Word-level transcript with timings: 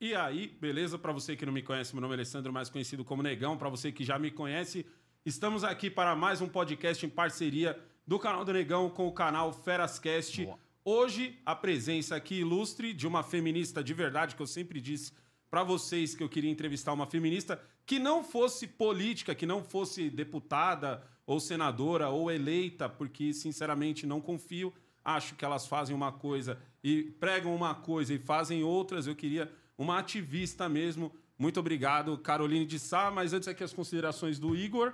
E 0.00 0.14
aí, 0.14 0.56
beleza? 0.60 0.96
Para 0.96 1.10
você 1.10 1.34
que 1.34 1.44
não 1.44 1.52
me 1.52 1.60
conhece, 1.60 1.92
meu 1.92 2.00
nome 2.00 2.14
é 2.14 2.18
Alessandro, 2.18 2.52
mais 2.52 2.68
conhecido 2.68 3.04
como 3.04 3.20
Negão. 3.20 3.58
Para 3.58 3.68
você 3.68 3.90
que 3.90 4.04
já 4.04 4.16
me 4.16 4.30
conhece, 4.30 4.86
estamos 5.26 5.64
aqui 5.64 5.90
para 5.90 6.14
mais 6.14 6.40
um 6.40 6.48
podcast 6.48 7.04
em 7.04 7.08
parceria 7.08 7.76
do 8.06 8.16
canal 8.16 8.44
do 8.44 8.52
Negão 8.52 8.88
com 8.88 9.08
o 9.08 9.12
canal 9.12 9.52
Ferascast. 9.52 10.44
Boa. 10.44 10.56
Hoje, 10.84 11.40
a 11.44 11.52
presença 11.56 12.14
aqui 12.14 12.36
ilustre 12.36 12.92
de 12.92 13.08
uma 13.08 13.24
feminista 13.24 13.82
de 13.82 13.92
verdade, 13.92 14.36
que 14.36 14.40
eu 14.40 14.46
sempre 14.46 14.80
disse 14.80 15.10
para 15.50 15.64
vocês 15.64 16.14
que 16.14 16.22
eu 16.22 16.28
queria 16.28 16.50
entrevistar 16.50 16.92
uma 16.92 17.06
feminista 17.06 17.60
que 17.84 17.98
não 17.98 18.22
fosse 18.22 18.68
política, 18.68 19.34
que 19.34 19.46
não 19.46 19.64
fosse 19.64 20.08
deputada 20.08 21.02
ou 21.26 21.40
senadora 21.40 22.08
ou 22.08 22.30
eleita, 22.30 22.88
porque 22.88 23.32
sinceramente 23.32 24.06
não 24.06 24.20
confio. 24.20 24.72
Acho 25.04 25.34
que 25.34 25.44
elas 25.44 25.66
fazem 25.66 25.96
uma 25.96 26.12
coisa 26.12 26.56
e 26.84 27.02
pregam 27.18 27.52
uma 27.52 27.74
coisa 27.74 28.14
e 28.14 28.18
fazem 28.18 28.62
outras. 28.62 29.08
Eu 29.08 29.16
queria 29.16 29.50
uma 29.78 29.98
ativista 30.00 30.68
mesmo. 30.68 31.14
Muito 31.38 31.60
obrigado, 31.60 32.18
Caroline 32.18 32.66
de 32.66 32.78
Sá. 32.78 33.10
Mas 33.10 33.32
antes 33.32 33.48
aqui 33.48 33.62
as 33.62 33.72
considerações 33.72 34.38
do 34.38 34.56
Igor. 34.56 34.92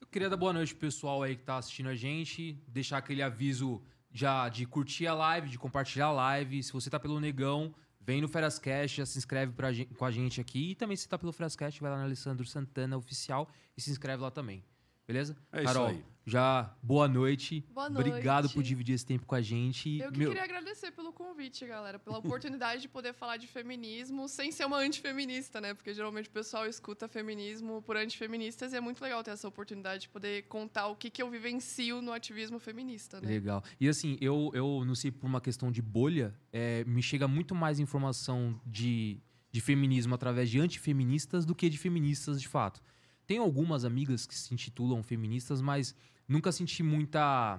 Eu 0.00 0.08
queria 0.08 0.28
dar 0.28 0.36
boa 0.36 0.52
noite 0.52 0.74
pro 0.74 0.80
pessoal 0.80 1.22
aí 1.22 1.36
que 1.36 1.44
tá 1.44 1.56
assistindo 1.56 1.88
a 1.88 1.94
gente, 1.94 2.60
deixar 2.66 2.98
aquele 2.98 3.22
aviso 3.22 3.80
já 4.12 4.48
de 4.48 4.66
curtir 4.66 5.06
a 5.06 5.14
live, 5.14 5.48
de 5.48 5.58
compartilhar 5.58 6.06
a 6.06 6.12
live. 6.12 6.62
Se 6.62 6.72
você 6.72 6.90
tá 6.90 7.00
pelo 7.00 7.18
Negão, 7.20 7.74
vem 8.00 8.20
no 8.20 8.28
Ferascast, 8.28 8.98
já 8.98 9.06
se 9.06 9.16
inscreve 9.18 9.52
pra 9.52 9.68
com 9.96 10.04
a 10.04 10.10
gente 10.10 10.40
aqui. 10.40 10.72
E 10.72 10.74
também 10.74 10.96
se 10.96 11.08
tá 11.08 11.18
pelo 11.18 11.32
Ferascast, 11.32 11.80
vai 11.80 11.90
lá 11.90 11.98
no 11.98 12.04
Alessandro 12.04 12.44
Santana 12.44 12.96
Oficial 12.96 13.48
e 13.76 13.80
se 13.80 13.90
inscreve 13.90 14.22
lá 14.22 14.30
também. 14.30 14.64
Beleza? 15.06 15.36
É 15.52 15.58
isso 15.62 15.72
Carol, 15.72 15.88
aí. 15.88 16.04
Já 16.26 16.74
boa 16.82 17.06
noite. 17.06 17.64
Boa 17.72 17.90
noite. 17.90 18.08
Obrigado 18.08 18.48
por 18.50 18.62
dividir 18.62 18.94
esse 18.94 19.04
tempo 19.04 19.26
com 19.26 19.34
a 19.34 19.42
gente. 19.42 19.98
Eu 19.98 20.10
que 20.10 20.18
Meu, 20.18 20.28
queria 20.28 20.44
agradecer 20.44 20.90
pelo 20.90 21.12
convite, 21.12 21.66
galera, 21.66 21.98
pela 21.98 22.18
oportunidade 22.18 22.82
de 22.82 22.88
poder 22.88 23.12
falar 23.12 23.36
de 23.36 23.46
feminismo 23.46 24.28
sem 24.28 24.50
ser 24.50 24.64
uma 24.64 24.78
antifeminista, 24.78 25.60
né? 25.60 25.74
Porque 25.74 25.92
geralmente 25.92 26.28
o 26.28 26.32
pessoal 26.32 26.66
escuta 26.66 27.06
feminismo 27.06 27.82
por 27.82 27.96
antifeministas 27.96 28.72
e 28.72 28.76
é 28.76 28.80
muito 28.80 29.02
legal 29.02 29.22
ter 29.22 29.32
essa 29.32 29.46
oportunidade 29.46 30.02
de 30.02 30.08
poder 30.08 30.44
contar 30.44 30.88
o 30.88 30.96
que, 30.96 31.10
que 31.10 31.22
eu 31.22 31.30
vivencio 31.30 32.00
no 32.00 32.12
ativismo 32.12 32.58
feminista, 32.58 33.20
né? 33.20 33.28
Legal. 33.28 33.62
E 33.78 33.88
assim, 33.88 34.16
eu, 34.20 34.50
eu 34.54 34.82
não 34.86 34.94
sei 34.94 35.10
por 35.10 35.26
uma 35.26 35.40
questão 35.40 35.70
de 35.70 35.82
bolha, 35.82 36.34
é, 36.52 36.84
me 36.84 37.02
chega 37.02 37.28
muito 37.28 37.54
mais 37.54 37.78
informação 37.78 38.58
de, 38.64 39.20
de 39.52 39.60
feminismo 39.60 40.14
através 40.14 40.48
de 40.48 40.58
antifeministas 40.58 41.44
do 41.44 41.54
que 41.54 41.68
de 41.68 41.76
feministas 41.76 42.40
de 42.40 42.48
fato. 42.48 42.80
Tenho 43.26 43.42
algumas 43.42 43.84
amigas 43.84 44.26
que 44.26 44.34
se 44.34 44.52
intitulam 44.52 45.02
feministas, 45.02 45.62
mas 45.62 45.94
nunca 46.28 46.52
senti 46.52 46.82
muita. 46.82 47.56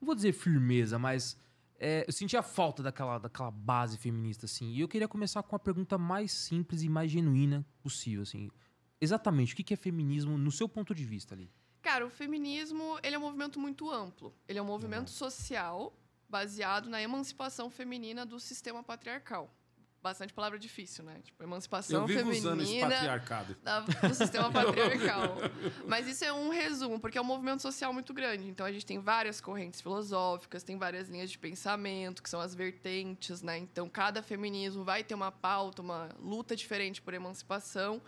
Não 0.00 0.06
vou 0.06 0.14
dizer 0.14 0.32
firmeza, 0.32 0.98
mas 0.98 1.38
é, 1.78 2.04
eu 2.06 2.12
senti 2.12 2.36
a 2.36 2.42
falta 2.42 2.82
daquela, 2.82 3.18
daquela 3.18 3.50
base 3.50 3.98
feminista, 3.98 4.46
assim. 4.46 4.72
E 4.72 4.80
eu 4.80 4.88
queria 4.88 5.08
começar 5.08 5.42
com 5.42 5.56
a 5.56 5.58
pergunta 5.58 5.98
mais 5.98 6.32
simples 6.32 6.82
e 6.82 6.88
mais 6.88 7.10
genuína 7.10 7.66
possível, 7.82 8.22
assim. 8.22 8.50
Exatamente, 9.00 9.52
o 9.52 9.56
que 9.56 9.74
é 9.74 9.76
feminismo 9.76 10.38
no 10.38 10.50
seu 10.50 10.68
ponto 10.68 10.94
de 10.94 11.04
vista 11.04 11.34
ali? 11.34 11.50
Cara, 11.82 12.04
o 12.04 12.10
feminismo, 12.10 12.98
ele 13.02 13.14
é 13.14 13.18
um 13.18 13.22
movimento 13.22 13.60
muito 13.60 13.90
amplo. 13.90 14.34
Ele 14.48 14.58
é 14.58 14.62
um 14.62 14.66
movimento 14.66 15.10
social 15.10 15.96
baseado 16.28 16.88
na 16.88 17.00
emancipação 17.00 17.70
feminina 17.70 18.26
do 18.26 18.40
sistema 18.40 18.82
patriarcal. 18.82 19.54
Bastante 20.02 20.32
palavra 20.32 20.56
difícil, 20.58 21.02
né? 21.02 21.16
Tipo, 21.24 21.42
emancipação 21.42 22.02
Eu 22.02 22.06
vivo 22.06 22.20
feminina 22.20 22.38
usando 22.52 22.62
esse 22.62 22.78
patriarcado. 22.80 23.56
da- 23.62 23.80
do 23.80 24.14
sistema 24.14 24.50
patriarcal. 24.52 25.36
Mas 25.84 26.06
isso 26.06 26.24
é 26.24 26.32
um 26.32 26.48
resumo, 26.48 27.00
porque 27.00 27.18
é 27.18 27.20
um 27.20 27.24
movimento 27.24 27.60
social 27.60 27.92
muito 27.92 28.14
grande. 28.14 28.48
Então 28.48 28.64
a 28.64 28.70
gente 28.70 28.86
tem 28.86 29.00
várias 29.00 29.40
correntes 29.40 29.80
filosóficas, 29.80 30.62
tem 30.62 30.78
várias 30.78 31.08
linhas 31.08 31.28
de 31.30 31.38
pensamento, 31.38 32.22
que 32.22 32.30
são 32.30 32.40
as 32.40 32.54
vertentes, 32.54 33.42
né? 33.42 33.58
Então 33.58 33.88
cada 33.88 34.22
feminismo 34.22 34.84
vai 34.84 35.02
ter 35.02 35.14
uma 35.14 35.32
pauta, 35.32 35.82
uma 35.82 36.08
luta 36.20 36.54
diferente 36.54 37.02
por 37.02 37.12
emancipação. 37.12 38.00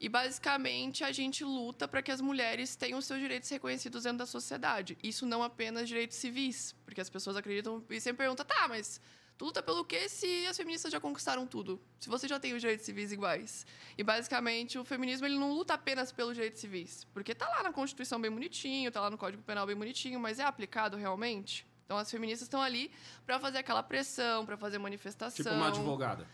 E 0.00 0.08
basicamente 0.08 1.04
a 1.04 1.12
gente 1.12 1.44
luta 1.44 1.86
para 1.86 2.02
que 2.02 2.10
as 2.10 2.20
mulheres 2.20 2.74
tenham 2.74 2.98
os 2.98 3.04
seus 3.06 3.20
direitos 3.20 3.48
reconhecidos 3.48 4.02
dentro 4.02 4.18
da 4.18 4.26
sociedade. 4.26 4.98
Isso 5.04 5.24
não 5.24 5.40
apenas 5.40 5.86
direitos 5.88 6.16
civis, 6.16 6.74
porque 6.84 7.00
as 7.00 7.08
pessoas 7.08 7.36
acreditam 7.36 7.82
e 7.88 8.00
sempre 8.00 8.18
perguntam, 8.24 8.44
tá, 8.44 8.66
mas 8.68 9.00
luta 9.44 9.62
pelo 9.62 9.84
quê 9.84 10.08
se 10.08 10.46
as 10.46 10.56
feministas 10.56 10.90
já 10.90 10.98
conquistaram 10.98 11.46
tudo? 11.46 11.80
Se 12.00 12.08
você 12.08 12.26
já 12.26 12.40
tem 12.40 12.54
os 12.54 12.60
direitos 12.60 12.86
civis 12.86 13.12
iguais? 13.12 13.66
E 13.96 14.02
basicamente 14.02 14.78
o 14.78 14.84
feminismo 14.84 15.26
ele 15.26 15.38
não 15.38 15.52
luta 15.52 15.74
apenas 15.74 16.10
pelos 16.10 16.34
direitos 16.34 16.60
civis, 16.60 17.04
porque 17.12 17.34
tá 17.34 17.46
lá 17.48 17.62
na 17.62 17.72
Constituição 17.72 18.20
bem 18.20 18.30
bonitinho, 18.30 18.90
tá 18.90 19.00
lá 19.00 19.10
no 19.10 19.18
Código 19.18 19.42
Penal 19.42 19.66
bem 19.66 19.76
bonitinho, 19.76 20.18
mas 20.18 20.38
é 20.38 20.44
aplicado 20.44 20.96
realmente? 20.96 21.66
Então 21.84 21.98
as 21.98 22.10
feministas 22.10 22.46
estão 22.46 22.62
ali 22.62 22.90
para 23.26 23.38
fazer 23.38 23.58
aquela 23.58 23.82
pressão, 23.82 24.46
para 24.46 24.56
fazer 24.56 24.78
manifestação. 24.78 25.44
Tipo 25.44 25.54
uma 25.54 25.68
advogada. 25.68 26.26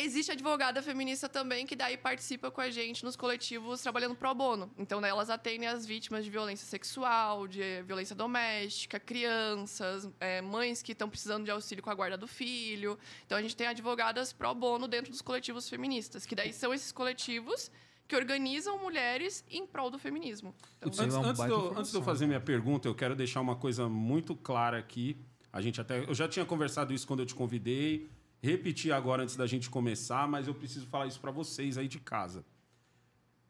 Existe 0.00 0.30
advogada 0.30 0.80
feminista 0.80 1.28
também 1.28 1.66
que 1.66 1.74
daí 1.74 1.96
participa 1.96 2.52
com 2.52 2.60
a 2.60 2.70
gente 2.70 3.04
nos 3.04 3.16
coletivos 3.16 3.80
trabalhando 3.80 4.14
pro 4.14 4.32
bono. 4.32 4.70
Então, 4.78 5.00
daí 5.00 5.10
elas 5.10 5.28
atendem 5.28 5.68
as 5.68 5.84
vítimas 5.84 6.24
de 6.24 6.30
violência 6.30 6.64
sexual, 6.64 7.48
de 7.48 7.82
violência 7.82 8.14
doméstica, 8.14 9.00
crianças, 9.00 10.08
é, 10.20 10.40
mães 10.40 10.82
que 10.82 10.92
estão 10.92 11.10
precisando 11.10 11.44
de 11.44 11.50
auxílio 11.50 11.82
com 11.82 11.90
a 11.90 11.94
guarda 11.94 12.16
do 12.16 12.28
filho. 12.28 12.96
Então, 13.26 13.36
a 13.36 13.42
gente 13.42 13.56
tem 13.56 13.66
advogadas 13.66 14.32
pro 14.32 14.54
bono 14.54 14.86
dentro 14.86 15.10
dos 15.10 15.20
coletivos 15.20 15.68
feministas, 15.68 16.24
que 16.24 16.36
daí 16.36 16.52
são 16.52 16.72
esses 16.72 16.92
coletivos 16.92 17.68
que 18.06 18.14
organizam 18.14 18.78
mulheres 18.78 19.44
em 19.50 19.66
prol 19.66 19.90
do 19.90 19.98
feminismo. 19.98 20.54
Então, 20.78 20.90
Antes, 20.90 21.16
é 21.16 21.18
antes 21.18 21.42
de 21.44 21.50
eu, 21.50 21.76
antes 21.76 21.90
de 21.90 21.96
eu 21.96 22.02
fazer 22.02 22.26
minha 22.28 22.40
pergunta, 22.40 22.86
eu 22.86 22.94
quero 22.94 23.16
deixar 23.16 23.40
uma 23.40 23.56
coisa 23.56 23.88
muito 23.88 24.36
clara 24.36 24.78
aqui. 24.78 25.16
A 25.52 25.60
gente 25.60 25.80
até, 25.80 26.04
eu 26.04 26.14
já 26.14 26.28
tinha 26.28 26.44
conversado 26.44 26.94
isso 26.94 27.04
quando 27.04 27.20
eu 27.20 27.26
te 27.26 27.34
convidei, 27.34 28.08
repetir 28.42 28.92
agora 28.92 29.22
antes 29.22 29.36
da 29.36 29.46
gente 29.46 29.68
começar, 29.70 30.28
mas 30.28 30.46
eu 30.46 30.54
preciso 30.54 30.86
falar 30.86 31.06
isso 31.06 31.20
para 31.20 31.30
vocês 31.30 31.76
aí 31.78 31.88
de 31.88 31.98
casa. 31.98 32.44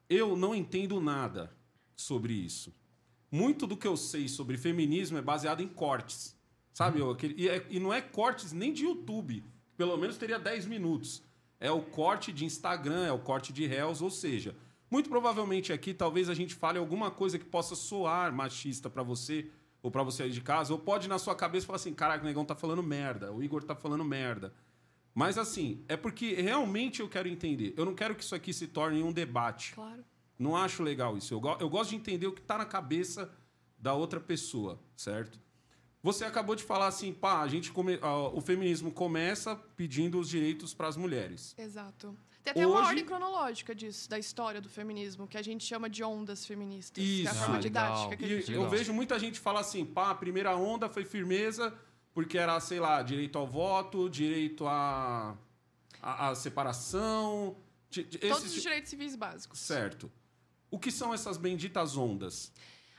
Eu 0.09 0.37
não 0.37 0.55
entendo 0.55 1.01
nada 1.01 1.53
sobre 1.95 2.33
isso. 2.33 2.75
Muito 3.31 3.67
do 3.67 3.77
que 3.77 3.87
eu 3.87 3.97
sei 3.97 4.27
sobre 4.29 4.57
feminismo 4.57 5.19
é 5.19 5.23
baseado 5.23 5.61
em 5.63 5.69
cortes. 5.69 6.37
Sabe? 6.73 7.03
Aquele- 7.03 7.35
e, 7.37 7.49
é- 7.49 7.67
e 7.69 7.79
não 7.81 7.93
é 7.93 8.01
cortes 8.01 8.53
nem 8.53 8.73
de 8.73 8.85
YouTube. 8.85 9.45
Pelo 9.77 9.97
menos 9.97 10.17
teria 10.17 10.39
10 10.39 10.65
minutos. 10.67 11.23
É 11.61 11.71
o 11.71 11.83
corte 11.83 12.33
de 12.33 12.45
Instagram, 12.45 13.05
é 13.05 13.13
o 13.13 13.19
corte 13.19 13.53
de 13.53 13.67
Reels, 13.67 14.01
ou 14.01 14.11
seja, 14.11 14.57
muito 14.91 15.11
provavelmente 15.11 15.73
aqui 15.73 15.93
talvez 15.93 16.29
a 16.31 16.35
gente 16.35 16.55
fale 16.55 16.79
alguma 16.79 17.11
coisa 17.11 17.37
que 17.39 17.45
possa 17.45 17.75
soar 17.75 18.33
machista 18.33 18.89
pra 18.89 19.03
você 19.03 19.51
ou 19.83 19.91
pra 19.91 20.03
você 20.03 20.25
aí 20.25 20.31
de 20.31 20.41
casa, 20.41 20.73
ou 20.73 20.79
pode 20.79 21.09
na 21.09 21.19
sua 21.19 21.35
cabeça 21.35 21.67
falar 21.67 21.77
assim, 21.77 21.93
caraca, 21.95 22.23
o 22.23 22.27
negão 22.27 22.45
tá 22.45 22.55
falando 22.55 22.83
merda, 22.83 23.33
o 23.33 23.43
Igor 23.43 23.63
tá 23.63 23.75
falando 23.77 24.05
merda. 24.05 24.53
Mas 25.19 25.37
assim, 25.37 25.83
é 25.89 25.97
porque 25.97 26.35
realmente 26.35 27.01
eu 27.01 27.09
quero 27.09 27.27
entender. 27.29 27.75
Eu 27.77 27.85
não 27.85 27.93
quero 27.95 28.15
que 28.15 28.23
isso 28.23 28.37
aqui 28.37 28.53
se 28.53 28.69
torne 28.69 29.03
um 29.03 29.13
debate. 29.13 29.73
claro. 29.75 30.05
Não 30.39 30.55
acho 30.57 30.85
legal 30.85 31.19
isso. 31.19 31.35
Eu, 31.35 31.41
go- 31.41 31.57
eu 31.59 31.69
gosto 31.69 31.91
de 31.91 31.97
entender 31.97 32.29
o 32.29 32.33
que 32.33 32.41
está 32.41 32.57
na 32.57 32.65
cabeça 32.65 33.29
da 33.77 33.93
outra 33.95 34.21
pessoa, 34.21 34.79
certo? 34.97 35.41
Você 36.01 36.25
acabou 36.25 36.55
de 36.55 36.63
falar 36.63 36.87
assim, 36.87 37.13
pá, 37.13 37.41
a 37.41 37.49
gente 37.49 37.73
come- 37.73 37.99
o 38.33 38.41
feminismo 38.41 38.93
começa 38.93 39.57
pedindo 39.77 40.21
os 40.21 40.29
direitos 40.29 40.73
para 40.73 40.87
as 40.87 40.97
mulheres. 40.97 41.57
Exato. 41.59 42.17
Tem 42.45 42.53
até 42.53 42.65
uma 42.65 42.77
Hoje- 42.79 42.87
ordem 42.91 43.05
cronológica 43.05 43.75
disso, 43.75 44.09
da 44.09 44.17
história 44.21 44.61
do 44.61 44.69
feminismo, 44.69 45.27
que 45.27 45.37
a 45.37 45.43
gente 45.43 45.65
chama 45.65 45.91
de 45.91 46.05
ondas 46.05 46.47
feministas. 46.47 46.93
Que 47.05 47.27
é 47.27 47.29
a 47.29 47.33
Isso. 47.33 47.41
forma 47.41 47.57
Ah, 47.57 47.61
didática 47.61 48.03
legal. 48.11 48.17
que 48.19 48.25
a 48.25 48.29
E 48.29 48.31
gente 48.41 48.53
eu 48.53 48.63
Legal. 48.63 48.71
vejo 48.79 48.93
muita 48.93 49.19
gente 49.19 49.41
falar 49.41 49.61
assim, 49.61 49.85
pá, 49.85 50.11
a 50.11 50.15
primeira 50.15 50.55
onda 50.57 50.89
foi 50.89 51.05
firmeza 51.05 51.77
porque 52.19 52.37
era, 52.37 52.59
sei 52.59 52.81
lá, 52.81 53.01
direito 53.01 53.39
ao 53.39 53.47
voto, 53.47 54.11
direito 54.11 54.67
à 54.67 55.37
à- 56.03 56.31
à 56.31 56.35
separação, 56.35 57.57
Todos 57.93 58.39
esses 58.45 58.57
os 58.57 58.63
direitos 58.63 58.91
civis 58.91 59.15
básicos. 59.15 59.61
certo. 59.61 60.11
O 60.69 60.81
que 60.81 60.91
são 60.91 61.15
essas 61.15 61.37
benditas 61.37 61.97
ondas? 61.97 62.53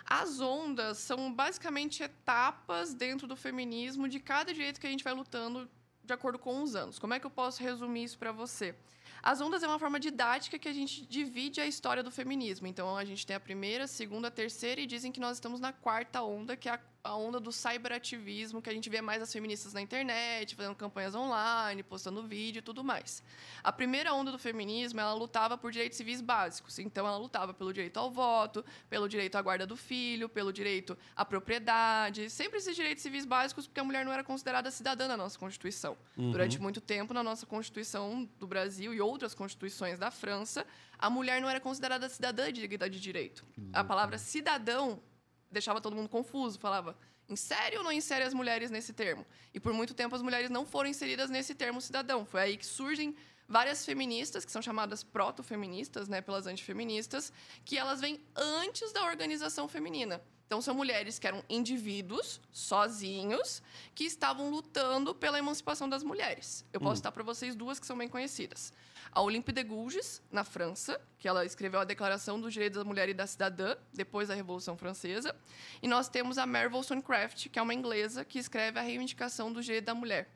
As 0.05 0.39
ondas 0.39 0.99
são 0.99 1.33
basicamente 1.33 2.01
etapas 2.01 2.93
dentro 2.93 3.27
do 3.27 3.35
feminismo 3.35 4.07
de 4.07 4.21
cada 4.21 4.53
direito 4.53 4.79
que 4.79 4.87
a 4.87 4.89
gente 4.89 5.03
vai 5.03 5.13
lutando 5.13 5.69
de 6.01 6.13
acordo 6.13 6.39
com 6.39 6.63
os 6.63 6.73
anos. 6.73 6.97
Como 6.97 7.13
é 7.13 7.19
que 7.19 7.25
eu 7.25 7.29
posso 7.29 7.61
resumir 7.61 8.05
isso 8.05 8.17
para 8.17 8.31
você? 8.31 8.73
As 9.21 9.41
ondas 9.41 9.61
é 9.63 9.67
uma 9.67 9.79
forma 9.79 9.99
didática 9.99 10.57
que 10.57 10.69
a 10.69 10.73
gente 10.73 11.05
divide 11.05 11.59
a 11.59 11.65
história 11.67 12.01
do 12.01 12.09
feminismo. 12.09 12.67
Então 12.67 12.95
a 12.95 13.03
gente 13.03 13.27
tem 13.27 13.35
a 13.35 13.39
primeira, 13.39 13.83
a 13.83 13.87
segunda, 13.87 14.29
a 14.29 14.31
terceira 14.31 14.79
e 14.79 14.85
dizem 14.87 15.11
que 15.11 15.19
nós 15.19 15.35
estamos 15.35 15.59
na 15.59 15.73
quarta 15.73 16.21
onda, 16.23 16.55
que 16.55 16.69
é 16.69 16.73
a, 16.75 16.79
a 17.03 17.15
onda 17.15 17.39
do 17.39 17.51
cyberativismo, 17.51 18.61
que 18.61 18.69
a 18.69 18.73
gente 18.73 18.89
vê 18.89 19.01
mais 19.01 19.21
as 19.21 19.31
feministas 19.31 19.73
na 19.73 19.81
internet, 19.81 20.55
fazendo 20.55 20.75
campanhas 20.75 21.15
online, 21.15 21.81
postando 21.81 22.21
vídeo 22.23 22.59
e 22.59 22.61
tudo 22.61 22.83
mais. 22.83 23.23
A 23.63 23.71
primeira 23.71 24.13
onda 24.13 24.31
do 24.31 24.39
feminismo, 24.39 24.99
ela 24.99 25.13
lutava 25.13 25.57
por 25.57 25.71
direitos 25.71 25.97
civis 25.97 26.21
básicos. 26.21 26.77
Então 26.79 27.07
ela 27.07 27.17
lutava 27.17 27.53
pelo 27.53 27.73
direito 27.73 27.97
ao 27.97 28.11
voto, 28.11 28.63
pelo 28.89 29.07
direito 29.07 29.37
à 29.37 29.41
guarda 29.41 29.65
do 29.65 29.77
filho, 29.77 30.27
pelo 30.27 30.51
direito 30.51 30.97
à 31.15 31.23
propriedade, 31.23 32.29
sempre 32.29 32.57
esses 32.57 32.75
direitos 32.75 33.01
civis 33.01 33.25
básicos, 33.25 33.65
porque 33.65 33.79
a 33.79 33.83
mulher 33.83 34.03
não 34.03 34.11
era 34.11 34.23
considerada 34.23 34.69
cidadã 34.69 35.07
na 35.07 35.17
nossa 35.17 35.37
Constituição. 35.39 35.97
Durante 36.15 36.59
muito 36.59 36.81
tempo, 36.81 37.13
na 37.13 37.23
nossa 37.23 37.45
Constituição 37.45 38.29
do 38.39 38.47
Brasil 38.47 38.93
e 38.93 39.01
outras 39.01 39.33
constituições 39.33 39.97
da 39.97 40.11
França, 40.11 40.65
a 40.97 41.09
mulher 41.09 41.41
não 41.41 41.49
era 41.49 41.59
considerada 41.59 42.09
cidadã 42.09 42.51
digna 42.51 42.89
de 42.89 42.99
direito. 42.99 43.45
A 43.71 43.83
palavra 43.83 44.17
cidadão 44.17 45.01
deixava 45.51 45.81
todo 45.81 45.95
mundo 45.95 46.09
confuso, 46.09 46.59
falava 46.59 46.97
insere 47.27 47.77
ou 47.77 47.83
não 47.83 47.91
insere 47.91 48.23
as 48.23 48.33
mulheres 48.33 48.71
nesse 48.71 48.91
termo? 48.93 49.25
E 49.53 49.59
por 49.59 49.73
muito 49.73 49.93
tempo 49.93 50.15
as 50.15 50.21
mulheres 50.21 50.49
não 50.49 50.65
foram 50.65 50.89
inseridas 50.89 51.29
nesse 51.29 51.53
termo 51.53 51.79
cidadão. 51.79 52.25
Foi 52.25 52.41
aí 52.41 52.57
que 52.57 52.65
surgem 52.65 53.15
várias 53.47 53.83
feministas, 53.83 54.45
que 54.45 54.51
são 54.51 54.61
chamadas 54.61 55.03
proto-feministas, 55.03 56.07
né, 56.07 56.21
pelas 56.21 56.45
antifeministas, 56.45 57.33
que 57.65 57.77
elas 57.77 57.99
vêm 57.99 58.21
antes 58.35 58.93
da 58.93 59.03
organização 59.05 59.67
feminina. 59.67 60.21
Então, 60.45 60.61
são 60.63 60.73
mulheres 60.73 61.19
que 61.19 61.27
eram 61.27 61.43
indivíduos, 61.47 62.41
sozinhos, 62.51 63.61
que 63.93 64.03
estavam 64.03 64.49
lutando 64.49 65.13
pela 65.13 65.37
emancipação 65.37 65.87
das 65.87 66.01
mulheres. 66.01 66.65
Eu 66.73 66.79
posso 66.79 66.95
citar 66.97 67.11
para 67.11 67.21
vocês 67.21 67.55
duas 67.55 67.79
que 67.79 67.85
são 67.85 67.95
bem 67.95 68.07
conhecidas. 68.07 68.73
A 69.11 69.21
Olympe 69.21 69.51
de 69.51 69.63
Gouges, 69.63 70.21
na 70.31 70.43
França, 70.43 71.01
que 71.17 71.27
ela 71.27 71.43
escreveu 71.43 71.79
a 71.79 71.83
Declaração 71.83 72.39
dos 72.39 72.53
Direitos 72.53 72.77
da 72.77 72.85
Mulher 72.85 73.09
e 73.09 73.13
da 73.13 73.25
Cidadã, 73.25 73.75
depois 73.93 74.27
da 74.27 74.35
Revolução 74.35 74.77
Francesa. 74.77 75.35
E 75.81 75.87
nós 75.87 76.07
temos 76.07 76.37
a 76.37 76.45
Mary 76.45 76.71
Wollstonecraft, 76.71 77.49
que 77.49 77.57
é 77.57 77.61
uma 77.61 77.73
inglesa, 77.73 78.23
que 78.23 78.37
escreve 78.37 78.79
a 78.79 78.83
Reivindicação 78.83 79.51
do 79.51 79.61
Direito 79.61 79.85
da 79.85 79.95
Mulher. 79.95 80.29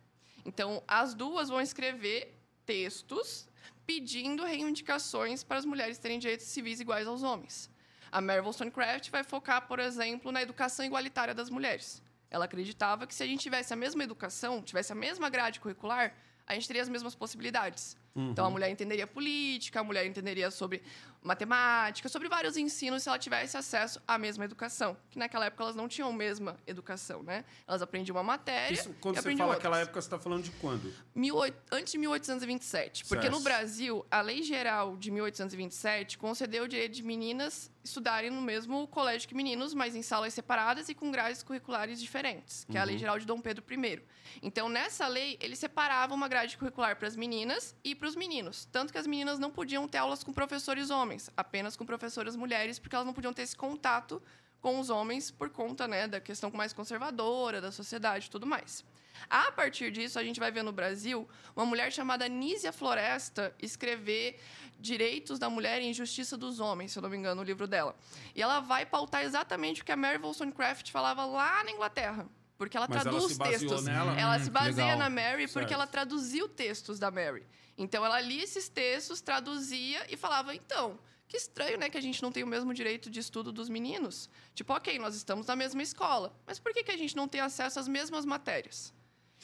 Então, 0.46 0.84
as 0.88 1.14
duas 1.14 1.50
vão 1.50 1.62
escrever 1.62 2.36
textos 2.66 3.48
pedindo 3.86 4.44
reivindicações 4.44 5.44
para 5.44 5.58
as 5.58 5.66
mulheres 5.66 5.98
terem 5.98 6.20
direitos 6.20 6.48
civis 6.48 6.80
iguais 6.80 7.08
aos 7.08 7.22
homens. 7.22 7.70
A 8.12 8.22
Mary 8.22 8.42
Wollstonecraft 8.42 9.10
vai 9.10 9.24
focar, 9.24 9.68
por 9.68 9.80
exemplo, 9.80 10.32
na 10.32 10.42
educação 10.42 10.86
igualitária 10.86 11.34
das 11.34 11.50
mulheres. 11.50 12.02
Ela 12.30 12.46
acreditava 12.46 13.06
que 13.06 13.14
se 13.14 13.24
a 13.24 13.28
gente 13.28 13.42
tivesse 13.42 13.74
a 13.74 13.76
mesma 13.76 14.04
educação, 14.04 14.62
tivesse 14.62 14.92
a 14.92 14.96
mesma 14.96 15.30
grade 15.30 15.60
curricular, 15.60 16.16
a 16.46 16.54
gente 16.54 16.68
teria 16.68 16.82
as 16.82 16.90
mesmas 16.90 17.16
possibilidades. 17.16 17.96
Uhum. 18.16 18.32
Então, 18.32 18.46
a 18.46 18.50
mulher 18.50 18.70
entenderia 18.70 19.08
política, 19.08 19.80
a 19.80 19.84
mulher 19.84 20.06
entenderia 20.06 20.52
sobre 20.52 20.84
matemática, 21.24 22.10
sobre 22.10 22.28
vários 22.28 22.58
ensinos 22.58 23.04
se 23.04 23.10
ela 23.10 23.18
tivesse 23.18 23.58
acesso 23.58 24.02
à 24.08 24.18
mesma 24.18 24.46
educação. 24.46 24.96
Que 25.10 25.18
naquela 25.18 25.46
época 25.46 25.64
elas 25.64 25.76
não 25.76 25.88
tinham 25.88 26.10
a 26.10 26.14
mesma 26.14 26.58
educação, 26.68 27.24
né? 27.24 27.46
Elas 27.68 27.82
aprendiam 27.82 28.16
uma 28.16 28.24
matéria. 28.24 28.74
Isso, 28.74 28.94
quando 29.00 29.16
você 29.16 29.36
fala 29.36 29.56
aquela 29.56 29.80
época, 29.80 30.02
você 30.02 30.06
está 30.06 30.20
falando 30.20 30.44
de 30.44 30.52
quando? 30.52 30.94
Mil, 31.16 31.38
antes 31.72 31.92
de 31.92 31.98
1827. 31.98 33.06
Porque 33.06 33.24
certo. 33.24 33.34
no 33.34 33.40
Brasil, 33.40 34.06
a 34.12 34.22
Lei 34.22 34.44
Geral 34.44 34.98
de 34.98 35.10
1827 35.10 36.18
concedeu 36.18 36.66
o 36.66 36.68
direito 36.68 36.94
de 36.94 37.04
meninas 37.04 37.72
estudarem 37.84 38.30
no 38.30 38.42
mesmo 38.42 38.88
colégio 38.88 39.28
que 39.28 39.36
meninos, 39.36 39.74
mas 39.74 39.96
em 39.96 40.02
salas 40.02 40.34
separadas 40.34 40.88
e 40.88 40.96
com 40.96 41.12
grades 41.12 41.44
curriculares 41.44 42.00
diferentes, 42.00 42.64
que 42.64 42.72
uhum. 42.72 42.78
é 42.78 42.82
a 42.82 42.84
Lei 42.86 42.96
uhum. 42.96 43.00
Geral 43.00 43.20
de 43.20 43.26
Dom 43.26 43.42
Pedro 43.42 43.64
I. 43.70 44.02
Então, 44.42 44.70
nessa 44.70 45.08
lei, 45.08 45.38
ele 45.42 45.56
separava 45.56 46.14
uma 46.14 46.28
grade 46.28 46.58
curricular 46.58 46.96
para 46.96 47.08
as 47.08 47.16
meninas 47.16 47.76
e 47.84 47.94
para 48.04 48.10
os 48.10 48.18
meninos. 48.18 48.68
Tanto 48.70 48.92
que 48.92 49.00
as 49.00 49.08
meninas 49.08 49.40
não 49.40 49.50
podiam 49.50 49.88
ter 49.88 49.98
aulas 49.98 50.26
com 50.26 50.34
professores 50.34 50.90
homens 50.90 51.30
apenas 51.38 51.78
com 51.78 51.86
professoras 51.86 52.36
mulheres, 52.36 52.78
porque 52.78 52.94
elas 52.94 53.06
não 53.06 53.14
podiam 53.14 53.32
ter 53.32 53.44
esse 53.44 53.56
contato 53.56 54.22
com 54.60 54.78
os 54.78 54.90
homens 54.90 55.32
por 55.32 55.50
conta 55.50 55.88
né, 55.88 56.06
da 56.06 56.20
questão 56.20 56.52
mais 56.52 56.74
conservadora 56.74 57.62
da 57.62 57.72
sociedade 57.72 58.28
e 58.28 58.30
tudo 58.30 58.46
mais. 58.46 58.84
A 59.30 59.54
partir 59.54 59.90
disso, 59.90 60.20
a 60.20 60.24
gente 60.24 60.38
vai 60.38 60.52
ver 60.52 60.64
no 60.64 60.74
Brasil 60.74 61.26
uma 61.56 61.66
mulher 61.66 61.94
chamada 61.94 62.28
Nísia 62.28 62.74
Floresta 62.74 63.56
escrever 63.62 64.38
Direitos 64.78 65.40
da 65.40 65.50
Mulher 65.50 65.82
e 65.82 65.86
Injustiça 65.86 66.36
dos 66.36 66.60
Homens, 66.60 66.92
se 66.92 67.00
eu 67.00 67.02
não 67.04 67.10
me 67.10 67.16
engano, 67.16 67.36
no 67.36 67.44
livro 67.44 67.68
dela. 67.68 67.96
E 68.36 68.42
ela 68.42 68.60
vai 68.60 68.86
pautar 68.86 69.24
exatamente 69.24 69.82
o 69.82 69.86
que 69.86 69.94
a 69.94 69.96
Mary 69.96 70.18
Wollstonecraft 70.22 70.92
falava 70.92 71.24
lá 71.24 71.64
na 71.64 71.72
Inglaterra. 71.72 72.28
Porque 72.58 72.76
ela 72.76 72.88
Mas 72.90 73.02
traduz 73.02 73.40
ela 73.40 73.50
textos. 73.50 73.84
Nela? 73.86 74.20
Ela 74.20 74.36
hum, 74.36 74.44
se 74.44 74.50
baseia 74.50 74.96
na 74.98 75.10
Mary 75.10 75.48
certo. 75.48 75.54
porque 75.54 75.74
ela 75.74 75.88
traduziu 75.88 76.50
textos 76.50 77.00
da 77.00 77.10
Mary. 77.10 77.46
Então 77.78 78.06
ela 78.06 78.22
lia 78.22 78.44
esses 78.44 78.70
textos, 78.70 79.22
traduzia 79.22 80.06
e 80.10 80.18
falava: 80.18 80.54
então, 80.56 81.00
que 81.28 81.38
estranho, 81.38 81.78
né, 81.78 81.90
que 81.90 81.98
a 81.98 82.02
gente 82.02 82.22
não 82.22 82.32
tem 82.32 82.44
o 82.44 82.48
mesmo 82.48 82.74
direito 82.74 83.10
de 83.10 83.20
estudo 83.20 83.52
dos 83.52 83.70
meninos. 83.70 84.30
Tipo, 84.54 84.74
ok, 84.74 85.00
nós 85.00 85.16
estamos 85.16 85.48
na 85.48 85.56
mesma 85.56 85.82
escola, 85.82 86.36
mas 86.46 86.60
por 86.60 86.74
que, 86.74 86.84
que 86.84 86.92
a 86.92 86.98
gente 86.98 87.16
não 87.16 87.28
tem 87.28 87.42
acesso 87.42 87.80
às 87.80 87.88
mesmas 87.88 88.26
matérias? 88.26 88.94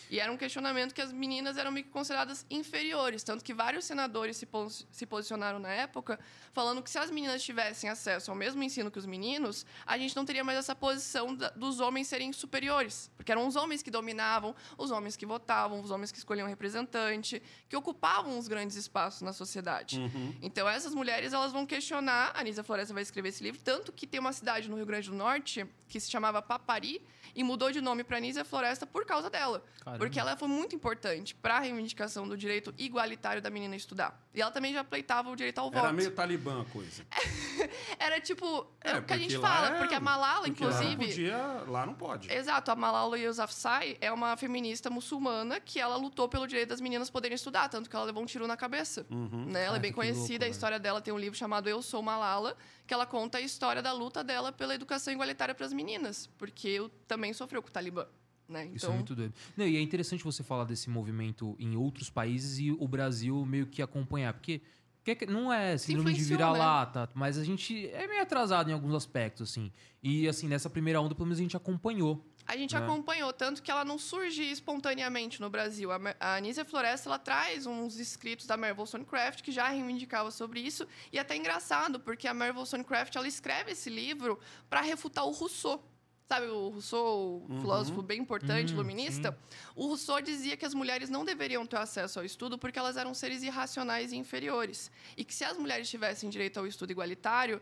E 0.10 0.19
era 0.19 0.31
um 0.31 0.38
questionamento 0.38 0.94
que 0.94 1.01
as 1.01 1.12
meninas 1.12 1.57
eram 1.57 1.72
meio 1.72 1.86
que 1.86 1.92
consideradas 1.92 2.46
inferiores, 2.50 3.24
tanto 3.24 3.44
que 3.44 3.54
vários 3.54 3.86
senadores 3.86 4.38
se, 4.38 4.46
pos 4.46 4.88
se 4.92 5.06
posicionaram 5.06 5.60
na 5.60 5.69
época 5.69 6.19
falando 6.54 6.81
que 6.81 6.90
se 6.90 6.98
as 6.98 7.10
meninas 7.10 7.44
tivessem 7.44 7.90
acesso 7.90 8.31
ao 8.31 8.38
mesmo 8.38 8.62
ensino 8.63 8.92
que 8.92 9.00
os 9.00 9.06
meninos, 9.06 9.66
a 9.86 9.98
gente 9.98 10.16
não 10.16 10.25
teria 10.25 10.44
mais 10.44 10.57
essa 10.57 10.75
posição 10.75 11.36
dos 11.56 11.80
homens 11.80 12.07
serem 12.07 12.34
superiores, 12.34 13.10
porque 13.16 13.31
eram 13.31 13.48
os 13.48 13.56
homens 13.56 13.81
que 13.81 13.92
dominavam, 13.92 14.56
os 14.78 14.92
homens 14.92 15.16
que 15.16 15.25
votavam, 15.25 15.80
os 15.80 15.92
homens 15.92 16.12
que 16.12 16.18
escolhiam 16.18 16.48
representante, 16.48 17.42
que 17.68 17.75
ocupavam 17.75 18.38
os 18.38 18.48
grandes 18.48 18.75
espaços 18.75 19.22
na 19.22 19.34
sociedade. 19.34 20.00
Uhum. 20.00 20.36
Então 20.42 20.68
essas 20.68 20.94
mulheres 20.94 21.34
elas 21.34 21.51
vão 21.51 21.66
questionar, 21.66 22.31
a 22.36 22.42
Anísia 22.42 22.63
Floresta 22.63 22.94
vai 22.94 23.04
escrever 23.04 23.30
esse 23.30 23.44
livro, 23.44 23.62
tanto 23.63 23.92
que 23.92 24.07
tem 24.07 24.19
uma 24.19 24.34
cidade 24.34 24.69
no 24.69 24.75
Rio 24.75 24.86
Grande 24.86 25.10
do 25.10 25.16
Norte 25.16 25.66
que 25.88 26.00
se 26.00 26.10
chamava 26.10 26.42
Papari, 26.42 27.01
e 27.36 27.44
mudou 27.44 27.72
de 27.72 27.81
nome 27.81 28.04
para 28.04 28.18
Anísia 28.18 28.44
Floresta 28.44 28.86
por 28.86 29.06
causa 29.06 29.30
dela. 29.30 29.63
Caramba. 29.80 29.88
Porque 29.97 30.19
ela 30.19 30.38
foi 30.38 30.47
muito 30.47 30.75
importante 30.75 31.33
para 31.36 31.57
a 31.57 31.59
reivindicação 31.59 32.27
do 32.27 32.38
direito 32.38 32.74
igualitário 32.77 33.41
da 33.41 33.50
menina 33.50 33.75
estudar. 33.75 34.19
E 34.33 34.41
ela 34.41 34.51
também 34.51 34.74
já 34.74 34.83
pleitava 34.83 35.30
o 35.30 35.36
direito 35.36 35.59
ao 35.59 35.71
voto. 35.71 35.83
Era 35.83 35.94
meio 35.94 36.12
talibã 36.12 36.62
a 36.62 36.65
coisa. 36.65 37.03
Era 37.97 38.19
tipo, 38.19 38.68
é, 38.81 38.91
é 38.91 38.97
o 38.97 39.03
que 39.03 39.13
a 39.13 39.18
gente 39.18 39.38
fala, 39.38 39.75
é... 39.75 39.80
porque 39.80 39.95
a 39.95 40.00
Malala, 40.00 40.45
porque 40.45 40.63
inclusive. 40.63 40.86
Lá 40.86 40.95
não, 40.95 41.07
podia, 41.07 41.38
lá 41.68 41.86
não 41.86 41.94
pode. 41.94 42.31
Exato, 42.31 42.71
a 42.71 42.75
Malala 42.75 43.18
Yousafzai 43.18 43.97
é 44.00 44.12
uma 44.12 44.38
feminista 44.38 44.89
muçulmana 44.89 45.59
que 45.59 45.80
ela 45.80 45.95
lutou 45.95 46.30
pelo 46.30 46.47
direito 46.47 46.69
das 46.69 46.81
meninas 46.81 47.09
poderem 47.09 47.36
estudar, 47.36 47.69
tanto 47.69 47.89
que 47.89 47.95
ela 47.95 48.06
levou 48.06 48.24
um 48.24 48.25
tiro 48.25 48.47
na 48.47 48.56
cabeça. 48.56 49.06
Uhum. 49.09 49.45
Né? 49.47 49.65
Ela 49.65 49.77
é 49.77 49.80
bem 49.80 49.91
conhecida, 49.91 50.45
louco, 50.45 50.45
a 50.45 50.50
história 50.50 50.80
dela 50.80 51.01
tem 51.01 51.13
um 51.13 51.19
livro 51.19 51.38
chamado 51.38 51.68
Eu 51.68 51.81
Sou 51.81 52.01
Malala, 52.01 52.56
que 52.86 52.94
ela 52.94 53.06
conta 53.06 53.38
a 53.38 53.41
história 53.41 53.81
da 53.81 53.91
luta 53.91 54.24
dela 54.24 54.51
pela 54.51 54.75
educação 54.75 55.13
igualitária 55.13 55.53
para 55.53 55.65
as 55.65 55.74
meninas, 55.74 56.27
porque 56.38 56.68
eu 56.68 56.89
também 57.07 57.33
sofreu 57.33 57.62
com 57.62 57.69
o 57.69 57.71
Talibã. 57.71 58.07
Né? 58.50 58.66
Então... 58.66 58.75
Isso 58.75 58.86
é 58.86 58.90
então 58.90 58.96
muito 58.96 59.16
doido. 59.16 59.34
Não, 59.56 59.68
e 59.68 59.78
é 59.78 59.81
interessante 59.81 60.24
você 60.24 60.44
falar 60.44 60.63
desse 60.63 60.90
movimento 60.90 61.56
em 61.60 61.75
outros 61.75 62.10
países 62.10 62.57
e 62.60 62.72
o 62.72 62.88
Brasil 62.88 63.46
meio 63.46 63.68
que 63.68 63.81
acompanhar, 63.81 64.34
porque 64.34 64.62
não 65.28 65.54
é 65.54 65.78
síndrome 65.78 66.13
de 66.13 66.24
virar-lata, 66.24 67.01
né? 67.01 67.07
mas 67.13 67.38
a 67.38 67.44
gente 67.44 67.88
é 67.90 68.07
meio 68.07 68.22
atrasado 68.22 68.69
em 68.69 68.74
alguns 68.74 68.96
aspectos, 68.96 69.51
assim. 69.51 69.72
E, 70.01 70.28
assim, 70.28 70.48
nessa 70.48 70.69
primeira 70.69 71.00
onda, 71.00 71.13
pelo 71.13 71.28
menos 71.28 71.40
a 71.40 71.42
gente 71.42 71.56
acompanhou. 71.56 72.25
A 72.48 72.57
gente 72.57 72.74
né? 72.74 72.81
acompanhou, 72.81 73.31
tanto 73.31 73.62
que 73.62 73.69
ela 73.69 73.86
não 73.86 74.00
surge 74.00 74.42
espontaneamente 74.44 75.40
no 75.40 75.51
Brasil. 75.51 75.92
A, 75.92 76.00
a 76.19 76.36
Anísia 76.38 76.66
Floresta, 76.66 77.07
ela 77.07 77.19
traz 77.19 77.68
uns 77.68 78.00
escritos 78.00 78.48
da 78.48 78.58
Mary 78.58 78.74
Wollstonecraft 78.75 79.44
que 79.44 79.51
já 79.51 79.70
reivindicava 79.70 80.32
sobre 80.32 80.60
isso. 80.60 80.88
E 81.13 81.20
é 81.20 81.22
até 81.22 81.36
engraçado, 81.36 82.00
porque 82.00 82.27
a 82.27 82.34
Mary 82.34 82.56
Wollstonecraft, 82.56 83.15
ela 83.15 83.27
escreve 83.27 83.74
esse 83.74 83.89
livro 83.89 84.39
para 84.68 84.82
refutar 84.82 85.25
o 85.25 85.32
Rousseau. 85.32 85.84
Sabe, 86.31 86.45
o 86.45 86.69
Rousseau, 86.69 87.43
uhum. 87.50 87.59
filósofo 87.59 88.03
bem 88.03 88.19
importante, 88.19 88.69
uhum, 88.69 88.75
iluminista, 88.75 89.31
sim. 89.31 89.57
o 89.75 89.88
Rousseau 89.88 90.21
dizia 90.21 90.55
que 90.55 90.63
as 90.63 90.75
mulheres 90.75 91.09
não 91.09 91.25
deveriam 91.25 91.65
ter 91.65 91.77
acesso 91.77 92.19
ao 92.19 92.25
estudo 92.25 92.55
porque 92.55 92.77
elas 92.77 92.98
eram 92.98 93.15
seres 93.15 93.41
irracionais 93.41 94.12
e 94.12 94.15
inferiores. 94.15 94.91
E 95.17 95.25
que 95.25 95.33
se 95.33 95.43
as 95.43 95.57
mulheres 95.57 95.89
tivessem 95.89 96.29
direito 96.29 96.59
ao 96.59 96.67
estudo 96.67 96.91
igualitário, 96.91 97.59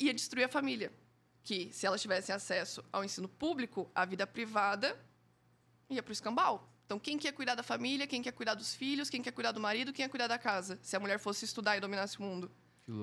ia 0.00 0.12
destruir 0.12 0.46
a 0.46 0.48
família. 0.48 0.92
Que 1.44 1.70
se 1.72 1.86
elas 1.86 2.02
tivessem 2.02 2.34
acesso 2.34 2.84
ao 2.92 3.04
ensino 3.04 3.28
público, 3.28 3.88
a 3.94 4.04
vida 4.04 4.26
privada 4.26 4.98
ia 5.88 6.02
para 6.02 6.10
o 6.10 6.12
escambau. 6.12 6.68
Então, 6.86 6.98
quem 6.98 7.16
quer 7.16 7.30
cuidar 7.30 7.54
da 7.54 7.62
família, 7.62 8.04
quem 8.04 8.20
quer 8.20 8.32
cuidar 8.32 8.54
dos 8.54 8.74
filhos, 8.74 9.08
quem 9.08 9.22
quer 9.22 9.30
cuidar 9.30 9.52
do 9.52 9.60
marido, 9.60 9.92
quem 9.92 10.04
quer 10.04 10.10
cuidar 10.10 10.26
da 10.26 10.38
casa, 10.38 10.76
se 10.82 10.96
a 10.96 10.98
mulher 10.98 11.20
fosse 11.20 11.44
estudar 11.44 11.76
e 11.76 11.80
dominasse 11.80 12.18
o 12.18 12.22
mundo? 12.22 12.50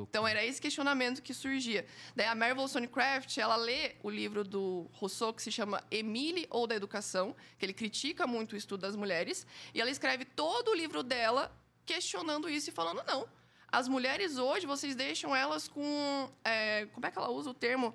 Então 0.09 0.27
era 0.27 0.43
esse 0.43 0.61
questionamento 0.61 1.21
que 1.21 1.33
surgia. 1.33 1.85
Daí 2.15 2.27
a 2.27 2.35
Mary 2.35 2.53
Wollstonecraft, 2.53 3.37
ela 3.37 3.55
lê 3.55 3.95
o 4.03 4.09
livro 4.09 4.43
do 4.43 4.89
Rousseau 4.93 5.33
que 5.33 5.41
se 5.41 5.51
chama 5.51 5.83
Emile 5.89 6.47
ou 6.49 6.67
da 6.67 6.75
Educação, 6.75 7.35
que 7.57 7.65
ele 7.65 7.73
critica 7.73 8.27
muito 8.27 8.53
o 8.53 8.57
estudo 8.57 8.81
das 8.81 8.95
mulheres, 8.95 9.45
e 9.73 9.81
ela 9.81 9.89
escreve 9.89 10.25
todo 10.25 10.71
o 10.71 10.75
livro 10.75 11.03
dela 11.03 11.51
questionando 11.85 12.49
isso 12.49 12.69
e 12.69 12.73
falando 12.73 13.03
não. 13.07 13.27
As 13.69 13.87
mulheres 13.87 14.37
hoje, 14.37 14.65
vocês 14.65 14.95
deixam 14.95 15.35
elas 15.35 15.67
com. 15.67 16.29
É, 16.43 16.85
como 16.93 17.05
é 17.05 17.11
que 17.11 17.17
ela 17.17 17.29
usa 17.29 17.49
o 17.49 17.53
termo? 17.53 17.93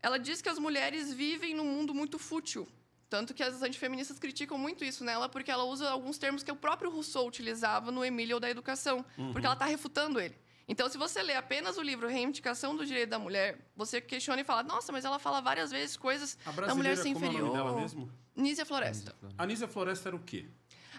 Ela 0.00 0.18
diz 0.18 0.40
que 0.40 0.48
as 0.48 0.58
mulheres 0.58 1.12
vivem 1.12 1.54
num 1.54 1.64
mundo 1.64 1.92
muito 1.92 2.18
fútil. 2.18 2.68
Tanto 3.10 3.32
que 3.32 3.42
as 3.42 3.62
antifeministas 3.62 4.18
criticam 4.18 4.58
muito 4.58 4.84
isso 4.84 5.02
nela, 5.02 5.28
porque 5.28 5.50
ela 5.50 5.64
usa 5.64 5.88
alguns 5.90 6.18
termos 6.18 6.42
que 6.42 6.52
o 6.52 6.56
próprio 6.56 6.90
Rousseau 6.90 7.26
utilizava 7.26 7.90
no 7.90 8.04
Emílio 8.04 8.36
ou 8.36 8.40
da 8.40 8.50
Educação, 8.50 9.04
uhum. 9.16 9.32
porque 9.32 9.46
ela 9.46 9.54
está 9.54 9.64
refutando 9.64 10.20
ele. 10.20 10.36
Então, 10.68 10.88
se 10.88 10.98
você 10.98 11.22
lê 11.22 11.34
apenas 11.34 11.78
o 11.78 11.82
livro 11.82 12.06
Reivindicação 12.06 12.76
do 12.76 12.84
Direito 12.84 13.08
da 13.08 13.18
Mulher, 13.18 13.58
você 13.74 14.00
questiona 14.02 14.42
e 14.42 14.44
fala: 14.44 14.62
nossa, 14.62 14.92
mas 14.92 15.04
ela 15.04 15.18
fala 15.18 15.40
várias 15.40 15.70
vezes 15.70 15.96
coisas 15.96 16.38
da 16.44 16.74
mulher 16.74 16.96
ser 16.96 17.08
inferior. 17.08 17.40
Como 17.40 17.46
é 17.46 17.50
o 17.50 17.64
nome 17.64 17.70
dela 17.70 17.80
mesmo? 17.80 18.12
Nízia 18.36 18.66
Floresta. 18.66 19.14
A 19.36 19.46
Nízia 19.46 19.66
Floresta 19.66 20.10
era 20.10 20.16
o 20.16 20.20
quê? 20.20 20.46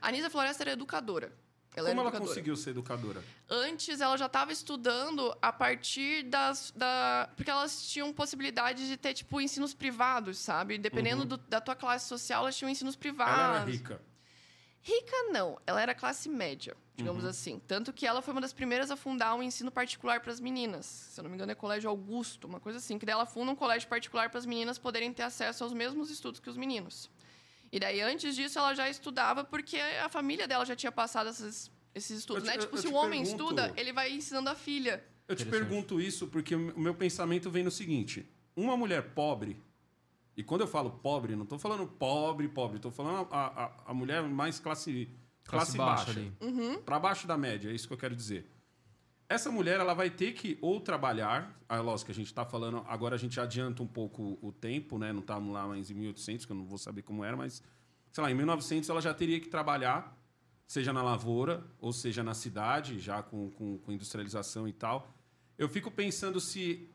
A 0.01 0.11
Nízia 0.11 0.29
Floresta 0.29 0.63
era 0.63 0.71
educadora. 0.71 1.31
Ela 1.75 1.89
Como 1.89 2.01
ela 2.01 2.09
educadora. 2.09 2.29
conseguiu 2.29 2.55
ser 2.55 2.71
educadora? 2.71 3.23
Antes, 3.47 4.01
ela 4.01 4.17
já 4.17 4.25
estava 4.25 4.51
estudando 4.51 5.37
a 5.39 5.53
partir 5.53 6.23
das... 6.23 6.73
Da... 6.75 7.29
Porque 7.35 7.49
elas 7.49 7.87
tinham 7.87 8.11
possibilidade 8.11 8.87
de 8.87 8.97
ter, 8.97 9.13
tipo, 9.13 9.39
ensinos 9.39 9.73
privados, 9.73 10.39
sabe? 10.39 10.77
Dependendo 10.79 11.21
uhum. 11.21 11.27
do, 11.27 11.37
da 11.37 11.61
tua 11.61 11.75
classe 11.75 12.07
social, 12.07 12.41
elas 12.41 12.57
tinham 12.57 12.69
ensinos 12.69 12.95
privados. 12.95 13.33
Ela 13.35 13.55
era 13.61 13.65
rica? 13.65 14.01
Rica, 14.89 15.15
não. 15.31 15.59
Ela 15.67 15.81
era 15.81 15.93
classe 15.93 16.27
média 16.29 16.75
digamos 16.99 17.23
uhum. 17.23 17.29
assim. 17.29 17.61
Tanto 17.67 17.91
que 17.91 18.05
ela 18.05 18.21
foi 18.21 18.33
uma 18.33 18.41
das 18.41 18.53
primeiras 18.53 18.91
a 18.91 18.95
fundar 18.95 19.33
um 19.33 19.41
ensino 19.41 19.71
particular 19.71 20.19
para 20.19 20.31
as 20.31 20.39
meninas. 20.39 20.85
Se 20.85 21.19
eu 21.19 21.23
não 21.23 21.29
me 21.29 21.35
engano, 21.35 21.51
é 21.51 21.55
Colégio 21.55 21.89
Augusto, 21.89 22.45
uma 22.45 22.59
coisa 22.59 22.77
assim. 22.77 22.99
Que 22.99 23.05
daí 23.05 23.13
ela 23.13 23.25
funda 23.25 23.51
um 23.51 23.55
colégio 23.55 23.87
particular 23.87 24.29
para 24.29 24.37
as 24.37 24.45
meninas 24.45 24.77
poderem 24.77 25.11
ter 25.11 25.23
acesso 25.23 25.63
aos 25.63 25.73
mesmos 25.73 26.09
estudos 26.09 26.39
que 26.39 26.49
os 26.49 26.57
meninos. 26.57 27.09
E 27.71 27.79
daí, 27.79 28.01
antes 28.01 28.35
disso, 28.35 28.59
ela 28.59 28.73
já 28.73 28.89
estudava 28.89 29.43
porque 29.43 29.77
a 29.77 30.09
família 30.09 30.47
dela 30.47 30.65
já 30.65 30.75
tinha 30.75 30.91
passado 30.91 31.29
essas 31.29 31.71
esses 31.95 32.19
estudos, 32.19 32.43
Eu 32.43 32.51
te- 32.51 32.57
né? 32.57 32.61
Tipo, 32.61 32.77
se 32.77 32.87
o 32.87 32.93
homem 32.93 33.23
pergunto- 33.23 33.43
estuda, 33.43 33.73
ele 33.75 33.91
vai 33.91 34.11
ensinando 34.11 34.49
a 34.49 34.55
filha. 34.55 35.03
Eu 35.27 35.35
te 35.35 35.45
pergunto 35.45 35.99
isso 35.99 36.27
porque 36.27 36.55
o 36.55 36.79
meu 36.79 36.93
pensamento 36.93 37.49
vem 37.49 37.63
no 37.63 37.71
seguinte: 37.71 38.29
uma 38.55 38.75
mulher 38.77 39.13
pobre, 39.13 39.57
e 40.39 40.43
quando 40.43 40.61
eu 40.61 40.67
falo 40.67 40.89
pobre, 40.89 41.35
não 41.35 41.43
estou 41.43 41.59
falando 41.59 41.85
pobre, 41.85 42.47
pobre, 42.47 42.77
estou 42.77 42.89
falando 42.89 43.27
a, 43.29 43.65
a, 43.65 43.71
a 43.87 43.93
mulher 43.93 44.23
mais 44.23 44.57
classe, 44.57 45.11
classe, 45.43 45.73
Classe 45.73 45.77
baixa, 45.77 46.13
baixa. 46.13 46.33
Uhum. 46.39 46.81
para 46.81 46.97
baixo 46.97 47.27
da 47.27 47.37
média, 47.37 47.69
é 47.69 47.73
isso 47.73 47.85
que 47.85 47.93
eu 47.93 47.97
quero 47.97 48.15
dizer. 48.15 48.49
Essa 49.27 49.51
mulher 49.51 49.81
ela 49.81 49.93
vai 49.93 50.09
ter 50.09 50.31
que 50.31 50.57
ou 50.61 50.79
trabalhar, 50.79 51.61
ah, 51.67 51.81
lógico 51.81 52.05
que 52.05 52.13
a 52.13 52.15
gente 52.15 52.27
está 52.27 52.45
falando, 52.45 52.85
agora 52.87 53.15
a 53.15 53.17
gente 53.19 53.37
adianta 53.37 53.83
um 53.83 53.87
pouco 53.87 54.39
o 54.41 54.49
tempo, 54.53 54.97
né? 54.97 55.11
Não 55.11 55.19
estamos 55.19 55.53
lá 55.53 55.67
mais 55.67 55.91
em 55.91 55.93
1800, 55.93 56.45
que 56.45 56.53
eu 56.53 56.55
não 56.55 56.65
vou 56.65 56.77
saber 56.77 57.01
como 57.01 57.21
era, 57.25 57.35
mas 57.35 57.61
sei 58.09 58.23
lá, 58.23 58.31
em 58.31 58.33
1900 58.33 58.89
ela 58.89 59.01
já 59.01 59.13
teria 59.13 59.41
que 59.41 59.49
trabalhar, 59.49 60.17
seja 60.65 60.93
na 60.93 61.03
lavoura 61.03 61.65
ou 61.81 61.91
seja 61.91 62.23
na 62.23 62.33
cidade, 62.33 62.97
já 62.97 63.21
com, 63.21 63.51
com, 63.51 63.77
com 63.77 63.91
industrialização 63.91 64.65
e 64.69 64.71
tal. 64.71 65.13
Eu 65.57 65.67
fico 65.67 65.91
pensando 65.91 66.39
se 66.39 66.89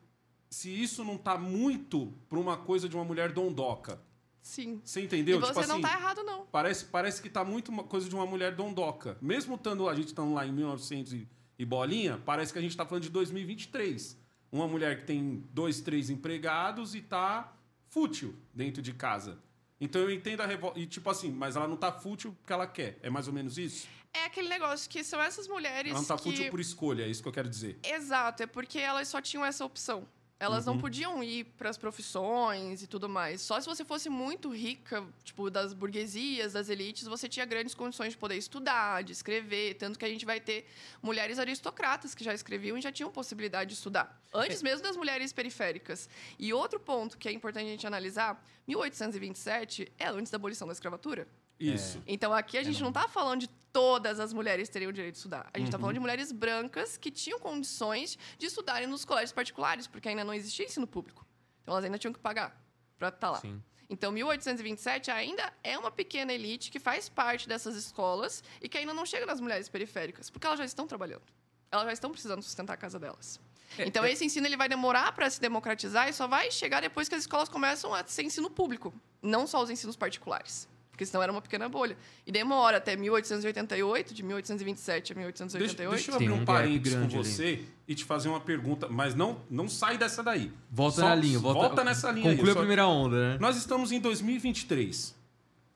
se 0.55 0.69
isso 0.69 1.03
não 1.03 1.15
está 1.15 1.37
muito 1.37 2.13
para 2.29 2.39
uma 2.39 2.55
coisa 2.55 2.87
de 2.87 2.95
uma 2.95 3.03
mulher 3.03 3.33
dondoca. 3.33 3.99
Sim. 4.41 4.79
Você 4.85 5.01
entendeu? 5.01 5.37
e 5.37 5.39
você 5.41 5.47
tipo 5.47 5.67
não 5.67 5.75
assim, 5.75 5.81
tá 5.81 5.93
errado, 5.93 6.23
não. 6.23 6.45
Parece, 6.45 6.85
parece 6.85 7.21
que 7.21 7.29
tá 7.29 7.43
muito 7.43 7.67
uma 7.67 7.83
coisa 7.83 8.07
de 8.07 8.15
uma 8.15 8.25
mulher 8.25 8.55
dondoca. 8.55 9.17
Mesmo 9.21 9.55
estando, 9.55 9.89
a 9.89 9.93
gente 9.93 10.07
estando 10.07 10.33
lá 10.33 10.47
em 10.47 10.53
1900 10.53 11.11
e, 11.11 11.27
e 11.59 11.65
bolinha, 11.65 12.21
parece 12.25 12.53
que 12.53 12.59
a 12.59 12.61
gente 12.61 12.71
está 12.71 12.85
falando 12.85 13.03
de 13.03 13.09
2023. 13.09 14.17
Uma 14.49 14.65
mulher 14.65 15.01
que 15.01 15.07
tem 15.07 15.43
dois, 15.51 15.81
três 15.81 16.09
empregados 16.09 16.95
e 16.95 17.01
tá 17.01 17.53
fútil 17.89 18.33
dentro 18.53 18.81
de 18.81 18.93
casa. 18.93 19.37
Então 19.81 20.01
eu 20.03 20.09
entendo 20.09 20.39
a 20.39 20.45
revolta. 20.45 20.79
E 20.79 20.87
tipo 20.87 21.09
assim, 21.09 21.33
mas 21.33 21.57
ela 21.57 21.67
não 21.67 21.75
tá 21.75 21.91
fútil 21.91 22.31
porque 22.31 22.53
ela 22.53 22.65
quer. 22.65 22.97
É 23.03 23.09
mais 23.09 23.27
ou 23.27 23.33
menos 23.33 23.57
isso? 23.57 23.89
É 24.13 24.23
aquele 24.23 24.47
negócio 24.47 24.89
que 24.89 25.03
são 25.03 25.21
essas 25.21 25.49
mulheres 25.49 25.91
Ela 25.91 25.99
não 25.99 26.07
tá 26.07 26.15
que... 26.15 26.23
fútil 26.23 26.49
por 26.49 26.61
escolha, 26.61 27.03
é 27.03 27.09
isso 27.09 27.21
que 27.21 27.27
eu 27.27 27.33
quero 27.33 27.49
dizer. 27.49 27.77
Exato, 27.83 28.43
é 28.43 28.47
porque 28.47 28.79
elas 28.79 29.09
só 29.09 29.19
tinham 29.19 29.43
essa 29.43 29.65
opção. 29.65 30.07
Elas 30.37 30.67
Uhum. 30.67 30.73
não 30.73 30.81
podiam 30.81 31.23
ir 31.23 31.45
para 31.57 31.69
as 31.69 31.77
profissões 31.77 32.83
e 32.83 32.87
tudo 32.87 33.07
mais. 33.07 33.39
Só 33.41 33.59
se 33.61 33.65
você 33.65 33.85
fosse 33.85 34.09
muito 34.09 34.49
rica, 34.53 35.01
tipo, 35.23 35.49
das 35.49 35.73
burguesias, 35.73 36.51
das 36.53 36.67
elites, 36.67 37.07
você 37.07 37.29
tinha 37.29 37.45
grandes 37.45 37.73
condições 37.73 38.11
de 38.11 38.17
poder 38.17 38.35
estudar, 38.35 39.01
de 39.01 39.13
escrever. 39.13 39.75
Tanto 39.75 39.97
que 39.97 40.03
a 40.03 40.09
gente 40.09 40.25
vai 40.25 40.41
ter 40.41 40.67
mulheres 41.01 41.39
aristocratas 41.39 42.13
que 42.13 42.21
já 42.23 42.33
escreviam 42.33 42.77
e 42.77 42.81
já 42.81 42.91
tinham 42.91 43.09
possibilidade 43.09 43.69
de 43.69 43.75
estudar. 43.75 44.21
Antes 44.33 44.61
mesmo 44.61 44.83
das 44.83 44.97
mulheres 44.97 45.31
periféricas. 45.31 46.09
E 46.37 46.51
outro 46.53 46.81
ponto 46.81 47.17
que 47.17 47.29
é 47.29 47.31
importante 47.31 47.67
a 47.67 47.69
gente 47.69 47.87
analisar: 47.87 48.43
1827 48.67 49.91
é 49.97 50.07
antes 50.07 50.29
da 50.31 50.35
abolição 50.35 50.67
da 50.67 50.73
escravatura. 50.73 51.27
Isso. 51.59 52.01
Então 52.05 52.33
aqui 52.33 52.57
a 52.57 52.63
gente 52.63 52.81
não 52.81 52.89
está 52.89 53.07
falando 53.07 53.41
de 53.41 53.47
todas 53.71 54.19
as 54.19 54.31
mulheres 54.33 54.69
terem 54.69 54.87
o 54.87 54.93
direito 54.93 55.13
de 55.13 55.17
estudar. 55.19 55.49
A 55.53 55.57
gente 55.57 55.67
está 55.67 55.77
Uhum. 55.77 55.81
falando 55.81 55.93
de 55.95 55.99
mulheres 55.99 56.31
brancas 56.31 56.97
que 56.97 57.11
tinham 57.11 57.39
condições 57.39 58.17
de 58.37 58.45
estudarem 58.45 58.87
nos 58.87 59.03
colégios 59.05 59.31
particulares, 59.33 59.87
porque 59.87 60.07
ainda 60.09 60.23
não 60.23 60.33
existia 60.33 60.65
ensino 60.65 60.87
público. 60.87 61.25
Então 61.61 61.73
elas 61.73 61.85
ainda 61.85 61.97
tinham 61.97 62.13
que 62.13 62.19
pagar 62.19 62.55
para 62.97 63.09
estar 63.09 63.31
lá. 63.31 63.39
Sim. 63.41 63.61
Então 63.89 64.11
1827 64.11 65.11
ainda 65.11 65.53
é 65.63 65.77
uma 65.77 65.91
pequena 65.91 66.33
elite 66.33 66.71
que 66.71 66.79
faz 66.79 67.07
parte 67.09 67.47
dessas 67.47 67.75
escolas 67.75 68.43
e 68.61 68.67
que 68.67 68.77
ainda 68.77 68.93
não 68.93 69.05
chega 69.05 69.25
nas 69.25 69.39
mulheres 69.39 69.69
periféricas, 69.69 70.29
porque 70.29 70.47
elas 70.47 70.57
já 70.59 70.65
estão 70.65 70.87
trabalhando. 70.87 71.23
Elas 71.71 71.85
já 71.85 71.93
estão 71.93 72.11
precisando 72.11 72.41
sustentar 72.41 72.73
a 72.73 72.77
casa 72.77 72.97
delas. 72.99 73.39
É, 73.77 73.85
Então 73.85 74.03
é- 74.05 74.11
esse 74.11 74.23
ensino 74.25 74.47
ele 74.47 74.55
vai 74.57 74.69
demorar 74.69 75.11
para 75.11 75.29
se 75.29 75.39
democratizar 75.41 76.07
e 76.09 76.13
só 76.13 76.27
vai 76.27 76.49
chegar 76.49 76.81
depois 76.81 77.09
que 77.09 77.15
as 77.15 77.21
escolas 77.21 77.49
começam 77.49 77.93
a 77.93 78.05
ser 78.05 78.23
ensino 78.23 78.49
público, 78.49 78.93
não 79.21 79.45
só 79.45 79.61
os 79.61 79.69
ensinos 79.69 79.95
particulares. 79.95 80.67
Porque 80.95 81.05
senão 81.05 81.21
era 81.21 81.29
uma 81.29 81.41
pequena 81.41 81.67
bolha. 81.67 81.97
E 82.25 82.31
demora 82.31 82.77
até 82.77 82.95
1888, 82.95 84.13
de 84.13 84.23
1827 84.23 85.11
a 85.11 85.15
Deixa, 85.15 85.19
1888. 85.19 85.89
deixa 85.93 86.11
eu 86.11 86.17
Tem 86.17 86.27
abrir 86.27 86.33
um 86.39 86.41
um 86.41 86.45
gap 86.45 86.47
parênteses 86.47 86.93
com 86.93 86.99
grande 87.01 87.15
ali. 87.17 87.25
você 87.25 87.63
e 87.85 87.93
te 87.93 88.05
fazer 88.05 88.29
uma 88.29 88.39
pergunta, 88.39 88.87
mas 88.87 89.13
não, 89.13 89.37
não 89.51 89.67
sai 89.67 89.97
dessa 89.97 90.23
daí. 90.23 90.53
Volta 90.71 91.01
Só- 91.01 91.09
na 91.09 91.15
linha. 91.15 91.37
Volta, 91.37 91.59
volta 91.59 91.83
nessa 91.83 92.09
linha 92.11 92.29
aí, 92.29 92.37
Conclui 92.37 92.53
só- 92.53 92.59
a 92.59 92.61
primeira 92.61 92.87
onda, 92.87 93.33
né? 93.33 93.37
Nós 93.41 93.57
estamos 93.57 93.91
em 93.91 93.99
2023. 93.99 95.13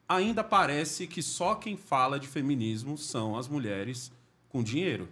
Ainda 0.07 0.41
parece 0.41 1.05
que 1.05 1.21
só 1.21 1.53
quem 1.53 1.75
fala 1.75 2.17
de 2.17 2.25
feminismo 2.27 2.97
são 2.97 3.37
as 3.37 3.49
mulheres 3.49 4.09
com 4.47 4.63
dinheiro. 4.63 5.09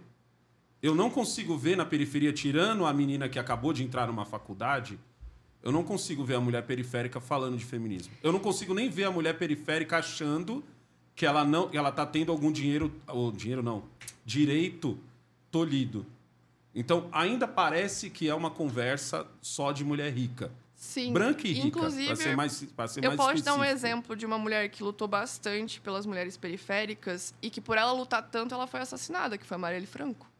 Eu 0.82 0.94
não 0.94 1.10
consigo 1.10 1.54
ver 1.58 1.76
na 1.76 1.84
periferia, 1.84 2.32
tirando 2.32 2.86
a 2.86 2.92
menina 2.94 3.28
que 3.28 3.38
acabou 3.38 3.74
de 3.74 3.82
entrar 3.84 4.06
numa 4.06 4.24
faculdade, 4.24 4.98
eu 5.62 5.72
não 5.72 5.82
consigo 5.82 6.24
ver 6.24 6.36
a 6.36 6.40
mulher 6.40 6.62
periférica 6.62 7.20
falando 7.20 7.56
de 7.56 7.64
feminismo. 7.64 8.12
Eu 8.22 8.32
não 8.32 8.38
consigo 8.38 8.74
nem 8.74 8.88
ver 8.88 9.04
a 9.04 9.10
mulher 9.10 9.36
periférica 9.38 9.98
achando 9.98 10.64
que 11.14 11.26
ela 11.26 11.44
não, 11.44 11.68
ela 11.72 11.90
tá 11.90 12.06
tendo 12.06 12.30
algum 12.30 12.52
dinheiro, 12.52 12.92
ou 13.06 13.32
dinheiro 13.32 13.62
não, 13.62 13.82
direito 14.24 14.98
tolhido. 15.50 16.06
Então, 16.74 17.08
ainda 17.10 17.48
parece 17.48 18.08
que 18.08 18.28
é 18.28 18.34
uma 18.34 18.50
conversa 18.50 19.26
só 19.40 19.72
de 19.72 19.84
mulher 19.84 20.12
rica. 20.12 20.52
Sim. 20.76 21.12
Branca 21.12 21.44
e 21.48 21.52
rica, 21.52 21.66
Inclusive, 21.66 22.06
para 22.06 22.16
ser 22.16 22.36
mais, 22.36 22.62
pra 22.76 22.86
ser 22.86 23.04
Eu 23.04 23.10
mais 23.10 23.16
posso 23.16 23.42
dar 23.42 23.54
um 23.54 23.64
específico. 23.64 23.86
exemplo 23.88 24.16
de 24.16 24.24
uma 24.24 24.38
mulher 24.38 24.68
que 24.68 24.80
lutou 24.84 25.08
bastante 25.08 25.80
pelas 25.80 26.06
mulheres 26.06 26.36
periféricas 26.36 27.34
e 27.42 27.50
que, 27.50 27.60
por 27.60 27.76
ela 27.76 27.90
lutar 27.90 28.22
tanto, 28.30 28.54
ela 28.54 28.68
foi 28.68 28.78
assassinada, 28.78 29.36
que 29.36 29.44
foi 29.44 29.56
a 29.56 29.58
Marielle 29.58 29.86
Franco. 29.86 30.30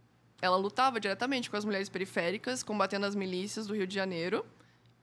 Ela 0.40 0.56
lutava 0.56 1.00
diretamente 1.00 1.50
com 1.50 1.56
as 1.56 1.64
mulheres 1.64 1.88
periféricas, 1.88 2.62
combatendo 2.62 3.04
as 3.04 3.16
milícias 3.16 3.66
do 3.66 3.74
Rio 3.74 3.86
de 3.88 3.96
Janeiro, 3.96 4.46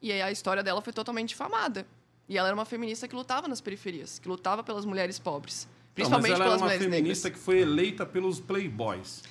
e 0.05 0.11
aí 0.11 0.21
a 0.21 0.31
história 0.31 0.61
dela 0.61 0.81
foi 0.81 0.93
totalmente 0.93 1.29
difamada. 1.29 1.87
E 2.29 2.37
ela 2.37 2.47
era 2.47 2.55
uma 2.55 2.65
feminista 2.65 3.07
que 3.07 3.15
lutava 3.15 3.47
nas 3.47 3.59
periferias, 3.59 4.19
que 4.19 4.27
lutava 4.27 4.63
pelas 4.63 4.85
mulheres 4.85 5.17
pobres. 5.17 5.67
Principalmente 5.95 6.31
não, 6.31 6.37
mas 6.37 6.41
ela 6.41 6.45
pelas 6.45 6.61
era 6.61 6.61
uma 6.61 6.65
mulheres 6.65 6.95
feminista 6.95 7.27
negras. 7.27 7.39
que 7.39 7.45
foi 7.45 7.59
eleita 7.59 8.05
pelos 8.05 8.39
playboys. 8.39 9.23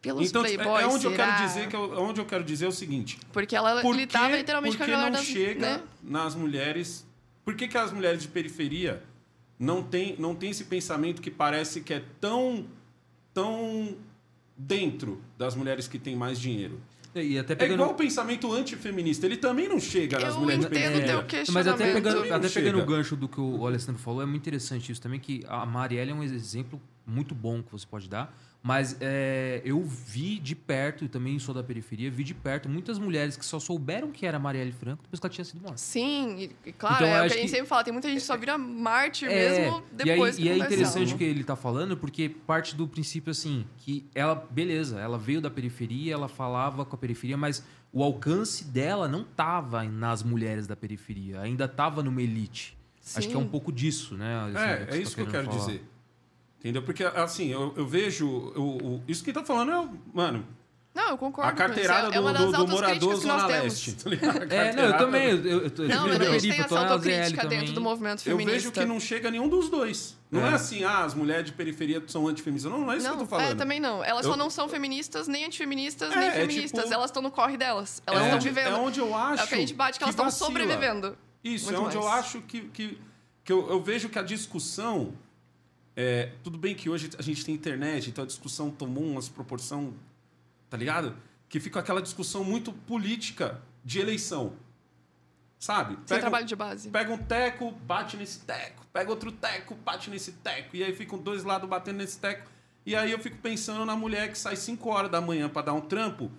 Pelos 0.00 0.28
então 0.28 0.44
tipo, 0.44 0.60
é- 0.60 0.64
playboys, 0.64 0.84
é 0.84 0.86
onde 0.86 1.04
eu 1.06 1.10
quero 1.12 1.32
será? 1.32 1.46
dizer 1.46 1.68
que 1.68 1.74
eu, 1.74 2.00
onde 2.00 2.20
eu 2.20 2.24
quero 2.24 2.44
dizer 2.44 2.66
é 2.66 2.68
o 2.68 2.72
seguinte: 2.72 3.18
Porque 3.32 3.56
ela 3.56 3.80
por 3.82 3.96
lutava 3.96 4.30
que, 4.30 4.36
literalmente 4.36 4.76
com 4.76 4.84
a 4.84 4.86
galera 4.86 5.10
não 5.10 5.18
das... 5.18 5.26
chega 5.26 5.60
né? 5.78 5.82
nas 6.02 6.36
mulheres? 6.36 7.04
Por 7.44 7.56
que, 7.56 7.66
que 7.66 7.76
as 7.76 7.92
mulheres 7.92 8.22
de 8.22 8.28
periferia 8.28 9.02
não 9.58 9.82
tem 9.82 10.14
não 10.18 10.36
tem 10.36 10.50
esse 10.50 10.64
pensamento 10.64 11.20
que 11.20 11.30
parece 11.32 11.80
que 11.80 11.92
é 11.94 12.04
tão 12.20 12.64
tão 13.34 13.96
dentro 14.56 15.20
das 15.36 15.56
mulheres 15.56 15.88
que 15.88 15.98
têm 15.98 16.14
mais 16.14 16.38
dinheiro? 16.38 16.80
E 17.22 17.38
até 17.38 17.52
É 17.52 17.56
pegando... 17.56 17.74
igual 17.74 17.90
o 17.90 17.94
pensamento 17.94 18.52
antifeminista, 18.52 19.26
ele 19.26 19.36
também 19.36 19.68
não 19.68 19.80
chega 19.80 20.18
nas 20.18 20.34
Eu 20.34 20.40
mulheres 20.40 20.64
entendo 20.64 21.04
teu 21.04 21.16
Mas 21.18 21.26
questionamento. 21.26 21.74
até 21.74 21.92
pegando, 21.92 22.34
até 22.34 22.48
pegando 22.48 22.80
o 22.80 22.84
gancho 22.86 23.16
do 23.16 23.28
que 23.28 23.40
o 23.40 23.66
Alessandro 23.66 24.00
falou, 24.00 24.22
é 24.22 24.26
muito 24.26 24.42
interessante 24.42 24.92
isso 24.92 25.00
também, 25.00 25.18
que 25.18 25.42
a 25.48 25.64
Marielle 25.64 26.10
é 26.10 26.14
um 26.14 26.22
exemplo 26.22 26.80
muito 27.06 27.34
bom 27.34 27.62
que 27.62 27.70
você 27.72 27.86
pode 27.86 28.08
dar. 28.08 28.36
Mas 28.66 28.96
é, 29.00 29.62
eu 29.64 29.80
vi 29.80 30.40
de 30.40 30.56
perto, 30.56 31.04
e 31.04 31.08
também 31.08 31.38
sou 31.38 31.54
da 31.54 31.62
periferia, 31.62 32.10
vi 32.10 32.24
de 32.24 32.34
perto 32.34 32.68
muitas 32.68 32.98
mulheres 32.98 33.36
que 33.36 33.46
só 33.46 33.60
souberam 33.60 34.10
que 34.10 34.26
era 34.26 34.40
Marielle 34.40 34.72
Franco 34.72 35.04
depois 35.04 35.20
que 35.20 35.26
ela 35.26 35.32
tinha 35.32 35.44
sido 35.44 35.60
morta. 35.62 35.76
Sim, 35.78 36.36
e, 36.64 36.68
e 36.70 36.72
claro, 36.72 36.96
Então, 36.96 37.06
é 37.06 37.18
o 37.22 37.26
que 37.28 37.32
a 37.34 37.36
gente 37.36 37.42
que- 37.42 37.48
sempre 37.48 37.66
fala. 37.66 37.84
Tem 37.84 37.92
muita 37.92 38.08
gente 38.08 38.18
que 38.18 38.26
só 38.26 38.36
vira 38.36 38.58
mártir 38.58 39.28
É, 39.30 39.60
mesmo 39.60 39.84
depois 39.92 40.36
e 40.36 40.40
aí, 40.40 40.46
que 40.48 40.58
e 40.58 40.62
é 40.62 40.66
interessante 40.66 41.14
o 41.14 41.16
que 41.16 41.22
ele 41.22 41.44
tá 41.44 41.54
falando, 41.54 41.96
porque 41.96 42.28
parte 42.28 42.74
do 42.74 42.88
princípio 42.88 43.30
assim, 43.30 43.64
que 43.78 44.04
ela, 44.12 44.34
beleza, 44.50 44.98
ela 44.98 45.16
veio 45.16 45.40
da 45.40 45.48
periferia, 45.48 46.14
ela 46.14 46.26
falava 46.26 46.84
com 46.84 46.96
a 46.96 46.98
periferia, 46.98 47.36
mas 47.36 47.64
o 47.92 48.02
alcance 48.02 48.64
dela 48.64 49.06
não 49.06 49.22
tava 49.22 49.84
nas 49.84 50.24
mulheres 50.24 50.66
da 50.66 50.74
periferia, 50.74 51.40
ainda 51.40 51.68
tava 51.68 52.02
numa 52.02 52.20
elite. 52.20 52.76
Acho 53.14 53.28
que 53.28 53.34
é 53.36 53.38
um 53.38 53.42
Sim. 53.44 53.48
pouco 53.48 53.70
disso, 53.70 54.16
né? 54.16 54.34
Alessandro, 54.34 54.68
É, 54.70 54.82
é 54.82 54.90
você 54.90 55.02
isso 55.02 55.10
tá 55.12 55.22
que 55.22 55.28
eu 55.28 55.30
quero 55.30 55.44
falar. 55.46 55.56
dizer. 55.66 55.84
Entendeu? 56.66 56.82
Porque, 56.82 57.04
assim, 57.04 57.48
eu, 57.52 57.72
eu 57.76 57.86
vejo. 57.86 58.52
eu- 58.56 58.62
o- 58.62 59.02
isso 59.06 59.22
que 59.22 59.32
tá 59.32 59.44
falando 59.44 59.70
é. 59.70 59.78
o- 59.78 59.88
Mano, 60.12 60.44
Não, 60.92 61.10
eu 61.10 61.16
concordo 61.18 61.48
a 61.48 61.52
com 61.52 61.58
isso. 61.62 61.66
carteirada 61.68 62.14
É 62.16 62.18
uma 62.18 62.32
do, 62.32 62.38
das 62.38 62.46
do, 62.58 62.64
do 62.66 62.72
morador 62.72 62.88
críticas 62.90 63.20
que 63.20 63.26
nós 63.26 63.40
Zona 63.42 63.52
temos. 63.52 63.62
Leste. 63.64 63.92
tá 63.94 64.10
É, 64.56 64.72
não, 64.74 64.82
eu 64.84 64.98
também. 64.98 65.26
Eu, 65.28 65.36
eu, 65.36 65.60
eu, 65.60 65.70
eu 65.78 65.88
Não, 65.88 66.08
mas 66.08 66.20
a 66.20 66.24
gente 66.38 66.48
tem 66.54 66.60
essa 66.64 66.78
autocrítica 66.80 67.42
também. 67.42 67.58
dentro 67.60 67.74
do 67.74 67.80
movimento 67.80 68.18
Eu 68.20 68.36
feminista. 68.36 68.52
vejo 68.52 68.72
que 68.72 68.84
não 68.84 68.98
chega 68.98 69.30
nenhum 69.30 69.48
dos 69.48 69.68
dois. 69.68 70.16
Não 70.28 70.44
é, 70.44 70.50
É. 70.50 70.54
assim, 70.54 70.82
ah, 70.82 71.04
as 71.04 71.14
mulheres 71.14 71.44
de 71.46 71.52
periferia 71.52 72.02
são 72.08 72.26
antifeministas. 72.26 72.72
Não, 72.72 72.80
não 72.80 72.90
é 72.92 72.96
isso 72.96 73.06
Não, 73.06 73.14
que 73.16 73.22
eu 73.22 73.26
tô 73.26 73.30
falando. 73.30 73.52
é, 73.52 73.54
também 73.54 73.78
não. 73.78 74.02
Elas 74.02 74.24
Eu- 74.26 74.32
só 74.32 74.36
não 74.36 74.50
são 74.50 74.68
feministas, 74.68 75.28
nem 75.28 75.44
antifeministas, 75.44 76.10
É, 76.12 76.16
nem 76.18 76.28
é 76.28 76.32
feministas. 76.32 76.80
tipo- 76.82 76.92
Elas 76.94 77.10
estão 77.10 77.22
no 77.22 77.30
corre 77.30 77.56
delas. 77.56 78.02
Elas 78.04 78.22
é, 78.22 78.24
estão 78.24 78.40
vivendo. 78.40 78.68
é 78.68 78.74
onde 78.74 78.98
eu 78.98 79.14
acho. 79.14 79.42
É 79.42 79.44
o 79.44 79.48
que 79.48 79.54
a 79.54 79.58
gente 79.58 79.74
bate, 79.74 79.98
que 79.98 80.04
elas 80.04 80.14
estão 80.14 80.30
sobrevivendo. 80.32 81.16
Isso, 81.44 81.66
Muito 81.66 81.76
é 81.76 81.84
onde 81.84 81.96
eu 81.96 82.02
mais. 82.02 82.24
acho 82.24 82.40
que, 82.40 82.62
que, 82.62 82.98
que 83.44 83.52
eu, 83.52 83.68
eu 83.70 83.80
vejo 83.80 84.08
que 84.08 84.18
a 84.18 84.22
discussão. 84.22 85.12
É, 85.96 86.30
tudo 86.44 86.58
bem 86.58 86.74
que 86.74 86.88
hoje 86.90 87.10
a 87.18 87.22
gente 87.22 87.44
tem 87.44 87.54
internet, 87.54 88.10
então 88.10 88.22
a 88.22 88.26
discussão 88.26 88.70
tomou 88.70 89.02
uma 89.04 89.22
proporção. 89.22 89.94
Tá 90.68 90.76
ligado? 90.76 91.16
Que 91.48 91.58
fica 91.58 91.80
aquela 91.80 92.02
discussão 92.02 92.44
muito 92.44 92.72
política 92.72 93.60
de 93.84 93.98
eleição. 93.98 94.52
Sabe? 95.58 95.94
Sem 95.94 96.04
Pega- 96.06 96.20
trabalho 96.20 96.46
de 96.46 96.54
base. 96.54 96.90
Pega 96.90 97.12
um 97.12 97.18
teco, 97.18 97.70
bate 97.72 98.16
nesse 98.16 98.40
teco. 98.40 98.84
Pega 98.92 99.10
outro 99.10 99.32
teco, 99.32 99.74
bate 99.76 100.10
nesse 100.10 100.32
teco. 100.32 100.76
E 100.76 100.84
aí 100.84 100.94
ficam 100.94 101.18
dois 101.18 101.44
lados 101.44 101.68
batendo 101.68 101.96
nesse 101.98 102.18
teco. 102.18 102.50
E 102.84 102.94
aí 102.94 103.10
eu 103.10 103.18
fico 103.18 103.38
pensando 103.38 103.84
na 103.86 103.96
mulher 103.96 104.30
que 104.30 104.38
sai 104.38 104.54
5 104.54 104.88
horas 104.90 105.10
da 105.10 105.20
manhã 105.20 105.48
para 105.48 105.62
dar 105.66 105.72
um 105.72 105.80
trampo. 105.80 106.30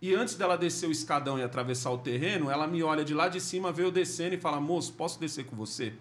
E 0.00 0.14
antes 0.14 0.34
dela 0.34 0.56
descer 0.56 0.88
o 0.88 0.90
escadão 0.92 1.38
e 1.38 1.42
atravessar 1.44 1.90
o 1.92 1.98
terreno, 1.98 2.50
ela 2.50 2.66
me 2.66 2.82
olha 2.82 3.04
de 3.04 3.14
lá 3.14 3.28
de 3.28 3.40
cima, 3.40 3.70
vê 3.70 3.84
eu 3.84 3.90
descendo 3.90 4.34
e 4.34 4.38
fala: 4.40 4.60
Moço, 4.60 4.92
posso 4.94 5.20
descer 5.20 5.44
com 5.44 5.54
você? 5.54 5.92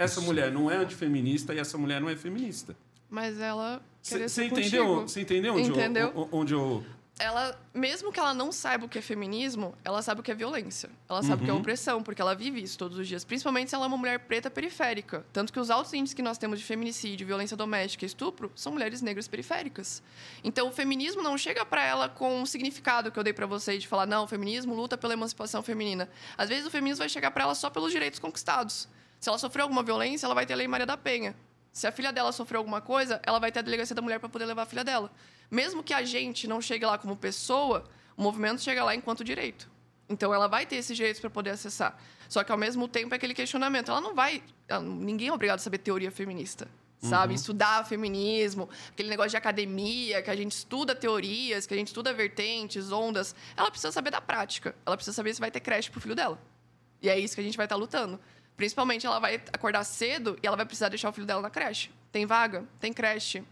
Essa 0.00 0.20
mulher 0.22 0.50
não 0.50 0.70
é 0.70 0.76
antifeminista 0.76 1.52
e 1.54 1.58
essa 1.58 1.76
mulher 1.76 2.00
não 2.00 2.08
é 2.08 2.16
feminista. 2.16 2.74
Mas 3.10 3.38
ela 3.38 3.82
Você 4.02 4.44
entendeu? 4.46 5.02
Você 5.02 5.20
entendeu 5.20 5.54
onde, 5.54 5.68
Entendeu? 5.70 6.12
Eu, 6.14 6.28
onde 6.32 6.54
eu. 6.54 6.82
ela, 7.18 7.60
mesmo 7.74 8.10
que 8.10 8.18
ela 8.18 8.32
não 8.32 8.50
saiba 8.50 8.86
o 8.86 8.88
que 8.88 8.98
é 8.98 9.02
feminismo, 9.02 9.74
ela 9.84 10.00
sabe 10.00 10.20
o 10.20 10.24
que 10.24 10.30
é 10.30 10.34
violência. 10.34 10.88
Ela 11.06 11.22
sabe 11.22 11.42
o 11.42 11.44
que 11.44 11.50
é 11.50 11.52
Uhum. 11.52 11.60
opressão, 11.60 12.02
porque 12.02 12.22
ela 12.22 12.34
vive 12.34 12.62
isso 12.62 12.78
todos 12.78 12.96
os 12.96 13.06
dias. 13.06 13.24
Principalmente 13.24 13.68
se 13.68 13.74
ela 13.74 13.84
é 13.84 13.88
uma 13.88 13.98
mulher 13.98 14.20
preta 14.20 14.48
periférica. 14.50 15.22
Tanto 15.34 15.52
que 15.52 15.60
os 15.60 15.68
altos 15.68 15.92
índices 15.92 16.14
que 16.14 16.22
nós 16.22 16.38
temos 16.38 16.58
de 16.58 16.64
feminicídio, 16.64 17.26
violência 17.26 17.54
doméstica 17.54 18.04
e 18.04 18.06
estupro 18.06 18.50
são 18.54 18.72
mulheres 18.72 19.02
negras 19.02 19.28
periféricas. 19.28 20.02
Então, 20.42 20.68
o 20.68 20.72
feminismo 20.72 21.20
não 21.20 21.36
chega 21.36 21.62
pra 21.66 21.84
ela 21.84 22.08
com 22.08 22.40
o 22.40 22.46
significado 22.46 23.12
que 23.12 23.18
eu 23.18 23.22
dei 23.24 23.34
pra 23.34 23.44
vocês 23.44 23.82
de 23.82 23.88
falar, 23.88 24.06
não, 24.06 24.24
o 24.24 24.26
feminismo 24.26 24.72
luta 24.74 24.96
pela 24.96 25.12
emancipação 25.12 25.62
feminina. 25.62 26.08
Às 26.38 26.48
vezes, 26.48 26.64
o 26.64 26.70
feminismo 26.70 27.00
vai 27.00 27.08
chegar 27.10 27.32
pra 27.32 27.42
ela 27.44 27.54
só 27.54 27.68
pelos 27.68 27.92
direitos 27.92 28.18
conquistados. 28.18 28.88
Se 29.20 29.28
ela 29.28 29.38
sofreu 29.38 29.64
alguma 29.64 29.82
violência, 29.82 30.26
ela 30.26 30.34
vai 30.34 30.46
ter 30.46 30.54
a 30.54 30.56
Lei 30.56 30.66
Maria 30.66 30.86
da 30.86 30.96
Penha. 30.96 31.36
Se 31.72 31.86
a 31.86 31.92
filha 31.92 32.12
dela 32.12 32.32
sofreu 32.32 32.58
alguma 32.58 32.80
coisa, 32.80 33.20
ela 33.24 33.38
vai 33.38 33.52
ter 33.52 33.60
a 33.60 33.62
delegacia 33.62 33.94
da 33.94 34.02
mulher 34.02 34.18
para 34.18 34.28
poder 34.28 34.46
levar 34.46 34.62
a 34.62 34.66
filha 34.66 34.82
dela. 34.82 35.10
Mesmo 35.50 35.82
que 35.84 35.94
a 35.94 36.02
gente 36.02 36.48
não 36.48 36.60
chegue 36.60 36.84
lá 36.84 36.98
como 36.98 37.14
pessoa, 37.16 37.84
o 38.16 38.22
movimento 38.22 38.60
chega 38.62 38.82
lá 38.82 38.94
enquanto 38.94 39.22
direito. 39.22 39.70
Então 40.08 40.34
ela 40.34 40.48
vai 40.48 40.66
ter 40.66 40.76
esses 40.76 40.96
direitos 40.96 41.20
para 41.20 41.30
poder 41.30 41.50
acessar. 41.50 41.96
Só 42.28 42.42
que 42.42 42.50
ao 42.50 42.58
mesmo 42.58 42.88
tempo 42.88 43.14
é 43.14 43.16
aquele 43.16 43.34
questionamento. 43.34 43.90
Ela 43.90 44.00
não 44.00 44.14
vai. 44.14 44.42
ela- 44.66 44.82
ninguém 44.82 45.28
é 45.28 45.32
obrigado 45.32 45.58
a 45.58 45.62
saber 45.62 45.78
teoria 45.78 46.10
feminista. 46.10 46.66
Sabe? 47.02 47.32
Estudar 47.34 47.86
feminismo, 47.86 48.68
aquele 48.90 49.08
negócio 49.08 49.30
de 49.30 49.36
academia, 49.36 50.20
que 50.20 50.28
a 50.28 50.36
gente 50.36 50.52
estuda 50.52 50.94
teorias, 50.94 51.66
que 51.66 51.72
a 51.72 51.76
gente 51.76 51.86
estuda 51.86 52.12
vertentes, 52.12 52.92
ondas. 52.92 53.34
Ela 53.56 53.70
precisa 53.70 53.90
saber 53.90 54.10
da 54.10 54.20
prática. 54.20 54.74
Ela 54.84 54.96
precisa 54.96 55.14
saber 55.14 55.32
se 55.32 55.40
vai 55.40 55.50
ter 55.50 55.60
creche 55.60 55.90
pro 55.90 55.98
filho 56.00 56.14
dela. 56.14 56.38
E 57.00 57.08
é 57.08 57.18
isso 57.18 57.34
que 57.34 57.40
a 57.40 57.44
gente 57.44 57.56
vai 57.56 57.64
estar 57.64 57.76
lutando. 57.76 58.20
Principalmente, 58.60 59.06
ela 59.06 59.18
vai 59.18 59.36
acordar 59.54 59.82
cedo 59.84 60.38
e 60.42 60.46
ela 60.46 60.54
vai 60.54 60.66
precisar 60.66 60.90
deixar 60.90 61.08
o 61.08 61.12
filho 61.14 61.26
dela 61.26 61.40
na 61.40 61.48
creche. 61.48 61.90
Tem 62.12 62.26
vaga? 62.26 62.62
Tem 62.78 62.92
creche? 62.92 63.42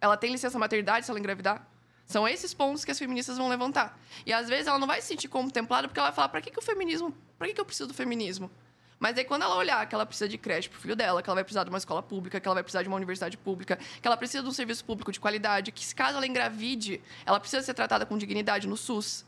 Ela 0.00 0.16
tem 0.16 0.32
licença 0.32 0.58
maternidade 0.58 1.04
se 1.04 1.10
ela 1.10 1.20
engravidar? 1.20 1.68
São 2.06 2.26
esses 2.26 2.54
pontos 2.54 2.82
que 2.82 2.90
as 2.90 2.98
feministas 2.98 3.36
vão 3.36 3.46
levantar. 3.46 4.00
E 4.24 4.32
às 4.32 4.48
vezes 4.48 4.66
ela 4.66 4.78
não 4.78 4.86
vai 4.86 5.02
se 5.02 5.08
sentir 5.08 5.28
contemplada 5.28 5.86
porque 5.86 6.00
ela 6.00 6.08
vai 6.08 6.16
falar: 6.16 6.30
pra 6.30 6.40
que, 6.40 6.50
que 6.50 6.58
o 6.58 6.62
feminismo. 6.62 7.14
Pra 7.36 7.46
que, 7.46 7.52
que 7.52 7.60
eu 7.60 7.64
preciso 7.66 7.88
do 7.88 7.92
feminismo? 7.92 8.50
Mas 8.98 9.18
aí 9.18 9.24
quando 9.24 9.42
ela 9.42 9.54
olhar 9.54 9.86
que 9.86 9.94
ela 9.94 10.06
precisa 10.06 10.26
de 10.26 10.38
creche 10.38 10.70
pro 10.70 10.80
filho 10.80 10.96
dela, 10.96 11.22
que 11.22 11.28
ela 11.28 11.34
vai 11.34 11.44
precisar 11.44 11.64
de 11.64 11.68
uma 11.68 11.76
escola 11.76 12.02
pública, 12.02 12.40
que 12.40 12.48
ela 12.48 12.54
vai 12.54 12.62
precisar 12.62 12.80
de 12.80 12.88
uma 12.88 12.96
universidade 12.96 13.36
pública, 13.36 13.76
que 13.76 14.08
ela 14.08 14.16
precisa 14.16 14.42
de 14.42 14.48
um 14.48 14.52
serviço 14.52 14.82
público 14.82 15.12
de 15.12 15.20
qualidade, 15.20 15.72
que 15.72 15.84
se 15.84 15.94
caso 15.94 16.16
ela 16.16 16.26
engravide, 16.26 17.02
ela 17.26 17.38
precisa 17.38 17.60
ser 17.60 17.74
tratada 17.74 18.06
com 18.06 18.16
dignidade 18.16 18.66
no 18.66 18.78
SUS, 18.78 19.26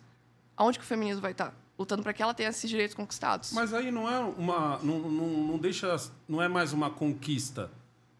aonde 0.56 0.78
que 0.78 0.84
o 0.86 0.88
feminismo 0.88 1.20
vai 1.20 1.32
estar? 1.32 1.52
Lutando 1.80 2.02
para 2.02 2.12
que 2.12 2.22
ela 2.22 2.34
tenha 2.34 2.50
esses 2.50 2.68
direitos 2.68 2.94
conquistados. 2.94 3.52
Mas 3.54 3.72
aí 3.72 3.90
não 3.90 4.06
é 4.06 4.18
uma. 4.36 4.78
Não, 4.82 4.98
não, 4.98 5.26
não 5.28 5.58
deixa. 5.58 5.96
Não 6.28 6.42
é 6.42 6.46
mais 6.46 6.74
uma 6.74 6.90
conquista 6.90 7.70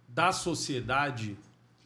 da 0.09 0.33
sociedade, 0.33 1.37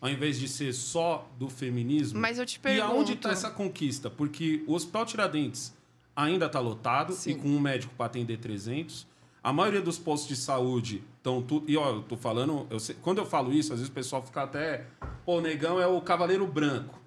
ao 0.00 0.09
invés 0.09 0.38
de 0.38 0.47
ser 0.47 0.73
só 0.73 1.28
do 1.37 1.49
feminismo. 1.50 2.21
Mas 2.21 2.38
eu 2.38 2.47
te 2.47 2.57
E 2.57 2.59
pergunto... 2.61 2.93
aonde 2.93 3.12
está 3.14 3.33
essa 3.33 3.50
conquista? 3.50 4.09
Porque 4.09 4.62
o 4.69 4.73
Hospital 4.75 5.04
Tiradentes 5.04 5.75
ainda 6.14 6.47
está 6.47 6.61
lotado 6.61 7.12
Sim. 7.12 7.33
e 7.33 7.35
com 7.35 7.49
um 7.49 7.59
médico 7.59 7.93
para 7.97 8.07
atender 8.07 8.38
300. 8.38 9.04
A 9.43 9.52
maioria 9.52 9.83
dos 9.83 9.99
postos 9.99 10.28
de 10.28 10.37
saúde 10.37 11.02
estão 11.16 11.43
tudo. 11.43 11.69
E 11.69 11.76
ó, 11.76 11.90
eu 11.90 12.02
tô 12.02 12.16
falando. 12.16 12.69
eu 12.71 12.78
sei- 12.78 12.95
quando 13.02 13.19
eu 13.19 13.26
falo 13.26 13.52
isso, 13.52 13.73
às 13.73 13.81
vezes 13.81 13.90
o 13.90 13.95
pessoal 13.95 14.23
fica 14.23 14.45
até. 14.45 14.87
Pô, 15.26 15.38
o 15.38 15.40
negão 15.40 15.81
é 15.81 15.88
o 15.88 16.00
cavaleiro 16.00 16.47
branco. 16.47 17.00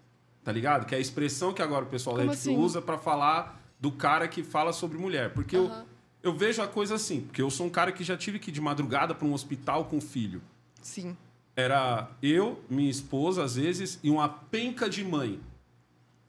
Tá 0.43 0.51
ligado? 0.51 0.85
Que 0.85 0.93
é 0.93 0.97
a 0.97 1.01
expressão 1.01 1.53
que 1.53 1.61
agora 1.61 1.85
o 1.85 1.87
pessoal 1.87 2.17
Como 2.17 2.31
assim? 2.31 2.55
usa 2.57 2.81
para 2.81 2.97
falar 2.97 3.56
do 3.79 3.91
cara 3.91 4.27
que 4.27 4.43
fala 4.43 4.73
sobre 4.73 4.97
mulher. 4.97 5.33
Porque 5.33 5.55
eu, 5.55 5.65
Aham. 5.65 5.85
eu 6.23 6.33
vejo 6.33 6.61
a 6.61 6.67
coisa 6.67 6.95
assim. 6.95 7.21
Porque 7.21 7.41
eu 7.41 7.49
sou 7.49 7.67
um 7.67 7.69
cara 7.69 7.91
que 7.91 8.03
já 8.03 8.17
tive 8.17 8.39
que 8.39 8.49
ir 8.49 8.53
de 8.53 8.61
madrugada 8.61 9.13
para 9.13 9.27
um 9.27 9.33
hospital 9.33 9.85
com 9.85 10.01
filho. 10.01 10.41
Sim. 10.81 11.15
Era 11.55 12.09
eu, 12.21 12.63
minha 12.69 12.89
esposa, 12.89 13.43
às 13.43 13.55
vezes, 13.55 13.99
e 14.03 14.09
uma 14.09 14.29
penca 14.29 14.89
de 14.89 15.03
mãe. 15.03 15.39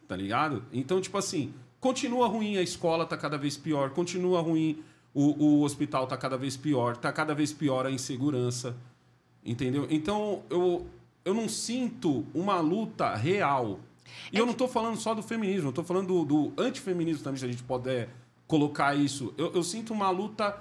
Tá 0.06 0.16
ligado? 0.16 0.64
Então, 0.72 1.00
tipo 1.00 1.18
assim, 1.18 1.52
continua 1.78 2.26
ruim, 2.26 2.56
a 2.56 2.62
escola 2.62 3.04
tá 3.04 3.16
cada 3.16 3.37
vez 3.37 3.56
pior, 3.56 3.90
continua 3.90 4.40
ruim, 4.40 4.82
o, 5.12 5.44
o 5.44 5.62
hospital 5.62 6.06
tá 6.06 6.16
cada 6.16 6.38
vez 6.38 6.56
pior, 6.56 6.96
tá 6.96 7.12
cada 7.12 7.34
vez 7.34 7.52
pior 7.52 7.84
a 7.84 7.90
insegurança. 7.90 8.74
Entendeu? 9.44 9.87
Então, 9.90 10.42
eu, 10.48 10.87
eu 11.24 11.34
não 11.34 11.48
sinto 11.48 12.24
uma 12.32 12.61
luta 12.61 13.14
real. 13.14 13.80
E 14.33 14.38
eu 14.38 14.47
não 14.47 14.53
tô 14.55 14.68
falando 14.68 14.97
só 14.97 15.14
do 15.14 15.23
feminismo, 15.23 15.68
eu 15.68 15.73
tô 15.73 15.83
falando 15.85 16.25
do, 16.25 16.25
do 16.25 16.62
antifeminismo 16.62 17.23
também, 17.23 17.38
se 17.38 17.44
a 17.44 17.49
gente 17.49 17.62
puder 17.62 18.09
colocar 18.47 18.94
isso. 18.94 19.33
Eu, 19.37 19.53
eu 19.55 19.62
sinto 19.62 19.92
uma 19.92 20.11
luta 20.11 20.59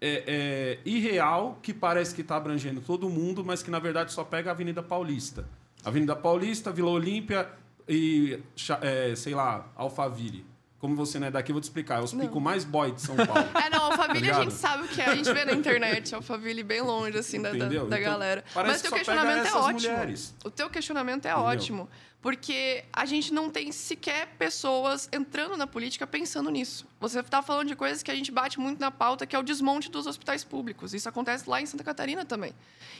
é, 0.00 0.24
é, 0.26 0.78
irreal 0.88 1.58
que 1.62 1.72
parece 1.72 2.14
que 2.14 2.20
está 2.20 2.36
abrangendo 2.36 2.80
todo 2.80 3.08
mundo, 3.08 3.44
mas 3.44 3.62
que 3.62 3.70
na 3.70 3.78
verdade 3.78 4.12
só 4.12 4.22
pega 4.24 4.50
a 4.50 4.52
Avenida 4.52 4.82
Paulista. 4.82 5.44
Avenida 5.84 6.14
Paulista, 6.16 6.70
Vila 6.70 6.90
Olímpia 6.90 7.48
e, 7.88 8.38
é, 8.80 9.14
sei 9.14 9.34
lá, 9.34 9.66
Alphaville. 9.76 10.44
Como 10.78 10.94
você 10.94 11.18
não 11.18 11.28
é 11.28 11.30
daqui, 11.30 11.50
eu 11.50 11.54
vou 11.54 11.60
te 11.62 11.64
explicar. 11.64 12.00
É 12.00 12.02
os 12.02 12.12
picos 12.12 12.42
mais 12.42 12.62
boy 12.62 12.92
de 12.92 13.00
São 13.00 13.16
Paulo. 13.16 13.48
É, 13.54 13.70
não, 13.70 13.84
Alphaville 13.86 14.18
a 14.18 14.20
ligado? 14.20 14.42
gente 14.42 14.52
sabe 14.52 14.84
o 14.84 14.88
que 14.88 15.00
é. 15.00 15.06
A 15.06 15.14
gente 15.14 15.32
vê 15.32 15.42
na 15.46 15.52
internet, 15.54 16.14
Alphaville 16.14 16.62
bem 16.62 16.82
longe, 16.82 17.16
assim, 17.16 17.40
da, 17.40 17.50
da, 17.50 17.56
Entendeu? 17.56 17.86
da 17.86 17.98
Então, 17.98 18.10
galera. 18.12 18.44
Mas 18.54 18.82
que 18.82 18.88
teu 18.88 18.90
só 18.90 18.96
pega 18.96 19.04
questionamento 19.04 19.46
é 19.46 19.54
ótimo. 19.54 19.92
mulheres. 19.92 20.34
O 20.44 20.50
teu 20.50 20.68
questionamento 20.68 21.24
é 21.24 21.30
Entendeu? 21.30 21.46
ótimo. 21.46 21.88
Porque 22.24 22.86
a 22.90 23.04
gente 23.04 23.34
não 23.34 23.50
tem 23.50 23.70
sequer 23.70 24.28
pessoas 24.38 25.10
entrando 25.12 25.58
na 25.58 25.66
política 25.66 26.06
pensando 26.06 26.48
nisso. 26.48 26.86
Você 26.98 27.20
está 27.20 27.42
falando 27.42 27.68
de 27.68 27.76
coisas 27.76 28.02
que 28.02 28.10
a 28.10 28.14
gente 28.14 28.32
bate 28.32 28.58
muito 28.58 28.80
na 28.80 28.90
pauta, 28.90 29.26
que 29.26 29.36
é 29.36 29.38
o 29.38 29.42
desmonte 29.42 29.90
dos 29.90 30.06
hospitais 30.06 30.42
públicos. 30.42 30.94
Isso 30.94 31.06
acontece 31.06 31.46
lá 31.46 31.60
em 31.60 31.66
Santa 31.66 31.84
Catarina 31.84 32.24
também. 32.24 32.54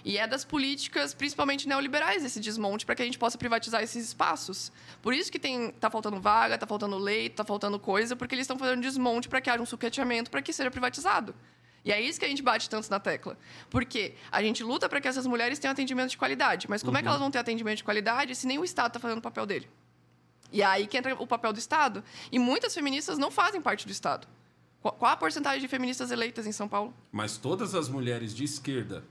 E 0.05 0.19
é 0.19 0.27
das 0.27 0.45
políticas, 0.45 1.15
principalmente 1.15 1.67
neoliberais, 1.67 2.23
esse 2.23 2.39
desmonte, 2.39 2.85
para 2.85 2.95
que 2.95 3.01
a 3.01 3.07
gente 3.07 3.19
possa 3.19 3.39
privatizar 3.39 3.83
esses 3.83 4.09
espaços. 4.09 4.71
Por 5.01 5.15
isso 5.15 5.33
que 5.33 5.39
tem, 5.39 5.71
tá 5.71 5.89
faltando 5.89 6.21
vaga, 6.21 6.59
tá 6.59 6.67
faltando 6.67 6.99
leito, 6.99 7.37
tá 7.37 7.45
faltando 7.47 7.79
coisa, 7.79 8.15
porque 8.15 8.35
eles 8.35 8.45
estão 8.45 8.59
fazendo 8.59 8.83
desmonte 8.83 9.27
para 9.27 9.41
que 9.41 9.49
haja 9.49 9.63
um 9.63 9.65
sucateamento 9.65 10.31
para 10.31 10.43
que 10.43 10.53
seja 10.53 10.71
privatizado. 10.71 11.35
E 11.85 11.93
é 11.93 12.01
isso 12.01 12.19
que 12.19 12.25
a 12.25 12.29
gente 12.29 12.43
bate 12.43 12.69
tanto 12.71 12.91
na 12.91 12.99
tecla. 12.99 13.37
Porque 13.69 14.15
a 14.33 14.43
gente 14.43 14.63
luta 14.65 14.89
para 14.89 15.01
que 15.01 15.07
essas 15.07 15.27
mulheres 15.27 15.59
tenham 15.59 15.73
atendimento 15.73 16.11
de 16.11 16.17
qualidade. 16.17 16.69
Mas 16.69 16.83
como 16.83 16.97
é 16.97 17.03
que 17.03 17.09
elas 17.09 17.21
vão 17.21 17.31
ter 17.31 17.39
atendimento 17.39 17.79
de 17.79 17.85
qualidade 17.85 18.35
se 18.35 18.47
nem 18.47 18.59
o 18.59 18.65
Estado 18.65 18.89
está 18.89 19.01
fazendo 19.01 19.19
o 19.19 19.23
papel 19.23 19.45
dele? 19.45 19.69
E 20.51 20.63
é 20.63 20.65
aí 20.65 20.87
que 20.87 20.97
entra 20.97 21.15
o 21.15 21.27
papel 21.27 21.53
do 21.53 21.59
Estado. 21.59 22.03
E 22.33 22.39
muitas 22.39 22.73
feministas 22.73 23.19
não 23.19 23.31
fazem 23.31 23.61
parte 23.61 23.85
do 23.85 23.93
Estado. 23.93 24.27
Qual 24.81 25.11
a 25.11 25.17
porcentagem 25.17 25.61
de 25.61 25.69
feministas 25.69 26.11
eleitas 26.11 26.47
em 26.47 26.53
São 26.53 26.69
Paulo? 26.69 26.95
Mas 27.11 27.37
todas 27.37 27.75
as 27.75 27.89
mulheres 27.89 28.35
de 28.35 28.45
esquerda 28.45 29.05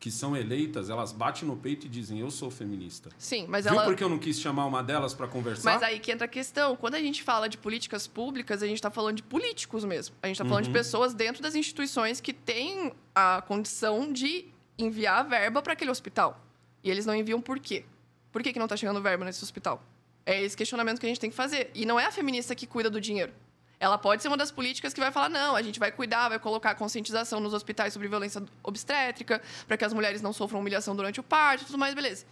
que 0.00 0.10
são 0.10 0.34
eleitas, 0.34 0.88
elas 0.88 1.12
batem 1.12 1.46
no 1.46 1.54
peito 1.54 1.84
e 1.84 1.88
dizem: 1.88 2.18
Eu 2.18 2.30
sou 2.30 2.50
feminista. 2.50 3.10
Sim, 3.18 3.44
mas 3.46 3.66
Viu 3.66 3.74
ela. 3.74 3.84
por 3.84 3.94
que 3.94 4.02
eu 4.02 4.08
não 4.08 4.18
quis 4.18 4.40
chamar 4.40 4.64
uma 4.64 4.82
delas 4.82 5.12
para 5.12 5.28
conversar? 5.28 5.74
Mas 5.74 5.82
aí 5.82 6.00
que 6.00 6.10
entra 6.10 6.24
a 6.24 6.28
questão. 6.28 6.74
Quando 6.74 6.94
a 6.94 6.98
gente 6.98 7.22
fala 7.22 7.50
de 7.50 7.58
políticas 7.58 8.06
públicas, 8.06 8.62
a 8.62 8.66
gente 8.66 8.76
está 8.76 8.90
falando 8.90 9.16
de 9.16 9.22
políticos 9.22 9.84
mesmo. 9.84 10.16
A 10.22 10.26
gente 10.26 10.36
está 10.36 10.46
falando 10.46 10.64
de 10.64 10.70
pessoas 10.70 11.12
dentro 11.12 11.42
das 11.42 11.54
instituições 11.54 12.18
que 12.18 12.32
têm 12.32 12.92
a 13.14 13.42
condição 13.46 14.10
de 14.10 14.46
enviar 14.78 15.20
a 15.20 15.22
verba 15.22 15.60
para 15.60 15.74
aquele 15.74 15.90
hospital. 15.90 16.42
E 16.82 16.90
eles 16.90 17.04
não 17.04 17.14
enviam 17.14 17.38
por 17.38 17.60
quê? 17.60 17.84
Por 18.32 18.42
que, 18.42 18.54
que 18.54 18.58
não 18.58 18.66
está 18.66 18.78
chegando 18.78 19.02
verba 19.02 19.26
nesse 19.26 19.44
hospital? 19.44 19.84
É 20.24 20.42
esse 20.42 20.56
questionamento 20.56 20.98
que 20.98 21.04
a 21.04 21.08
gente 21.10 21.20
tem 21.20 21.28
que 21.28 21.36
fazer. 21.36 21.70
E 21.74 21.84
não 21.84 22.00
é 22.00 22.06
a 22.06 22.12
feminista 22.12 22.54
que 22.54 22.66
cuida 22.66 22.88
do 22.88 23.00
dinheiro. 23.02 23.34
Ela 23.80 23.96
pode 23.96 24.20
ser 24.20 24.28
uma 24.28 24.36
das 24.36 24.50
políticas 24.50 24.92
que 24.92 25.00
vai 25.00 25.10
falar: 25.10 25.30
não, 25.30 25.56
a 25.56 25.62
gente 25.62 25.80
vai 25.80 25.90
cuidar, 25.90 26.28
vai 26.28 26.38
colocar 26.38 26.74
conscientização 26.74 27.40
nos 27.40 27.54
hospitais 27.54 27.94
sobre 27.94 28.06
violência 28.06 28.44
obstétrica, 28.62 29.40
para 29.66 29.78
que 29.78 29.84
as 29.84 29.94
mulheres 29.94 30.20
não 30.20 30.34
sofram 30.34 30.60
humilhação 30.60 30.94
durante 30.94 31.18
o 31.18 31.22
parto 31.22 31.62
e 31.62 31.64
tudo 31.64 31.78
mais, 31.78 31.94
beleza. 31.94 32.26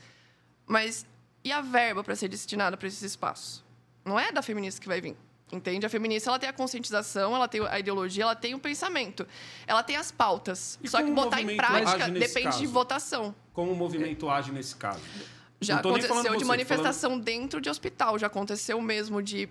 Mas 0.66 1.06
e 1.42 1.50
a 1.50 1.62
verba 1.62 2.04
para 2.04 2.14
ser 2.14 2.28
destinada 2.28 2.76
para 2.76 2.86
esses 2.86 3.00
espaços? 3.00 3.64
Não 4.04 4.20
é 4.20 4.30
da 4.30 4.42
feminista 4.42 4.78
que 4.78 4.86
vai 4.86 5.00
vir. 5.00 5.16
Entende? 5.50 5.86
A 5.86 5.88
feminista 5.88 6.28
ela 6.28 6.38
tem 6.38 6.46
a 6.46 6.52
conscientização, 6.52 7.34
ela 7.34 7.48
tem 7.48 7.66
a 7.66 7.78
ideologia, 7.78 8.24
ela 8.24 8.36
tem 8.36 8.54
o 8.54 8.58
pensamento. 8.58 9.26
Ela 9.66 9.82
tem 9.82 9.96
as 9.96 10.10
pautas. 10.12 10.78
E 10.82 10.88
Só 10.88 11.02
que 11.02 11.10
botar 11.10 11.40
em 11.40 11.56
prática 11.56 12.10
depende 12.10 12.58
de 12.58 12.64
caso? 12.64 12.68
votação. 12.68 13.34
Como 13.54 13.72
o 13.72 13.74
movimento 13.74 14.28
age 14.28 14.52
nesse 14.52 14.76
caso? 14.76 15.00
Já 15.60 15.82
falando 15.82 16.04
aconteceu 16.04 16.32
de 16.32 16.38
você, 16.40 16.44
manifestação 16.44 17.18
dentro 17.18 17.62
de 17.62 17.70
hospital. 17.70 18.18
Já 18.18 18.26
aconteceu 18.26 18.78
mesmo 18.82 19.22
de 19.22 19.48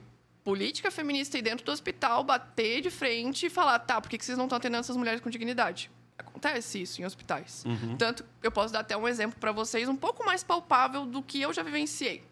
política 0.47 0.89
feminista 0.89 1.38
ir 1.38 1.41
dentro 1.41 1.65
do 1.65 1.73
hospital, 1.73 2.23
bater 2.23 2.79
de 2.79 2.89
frente 2.89 3.47
e 3.47 3.49
falar: 3.49 3.79
tá, 3.79 3.99
por 3.99 4.10
que 4.10 4.17
vocês 4.17 4.38
não 4.38 4.45
estão 4.45 4.55
atendendo 4.55 4.79
essas 4.79 4.95
mulheres 4.95 5.19
com 5.19 5.29
dignidade? 5.29 5.91
Acontece 6.17 6.81
isso 6.81 7.01
em 7.01 7.05
hospitais. 7.05 7.65
Uhum. 7.65 7.97
Tanto, 7.97 8.23
eu 8.41 8.49
posso 8.49 8.71
dar 8.71 8.79
até 8.79 8.95
um 8.95 9.05
exemplo 9.05 9.38
para 9.38 9.51
vocês, 9.51 9.89
um 9.89 9.95
pouco 9.97 10.25
mais 10.25 10.45
palpável 10.45 11.05
do 11.05 11.21
que 11.21 11.41
eu 11.41 11.51
já 11.51 11.63
vivenciei. 11.63 12.23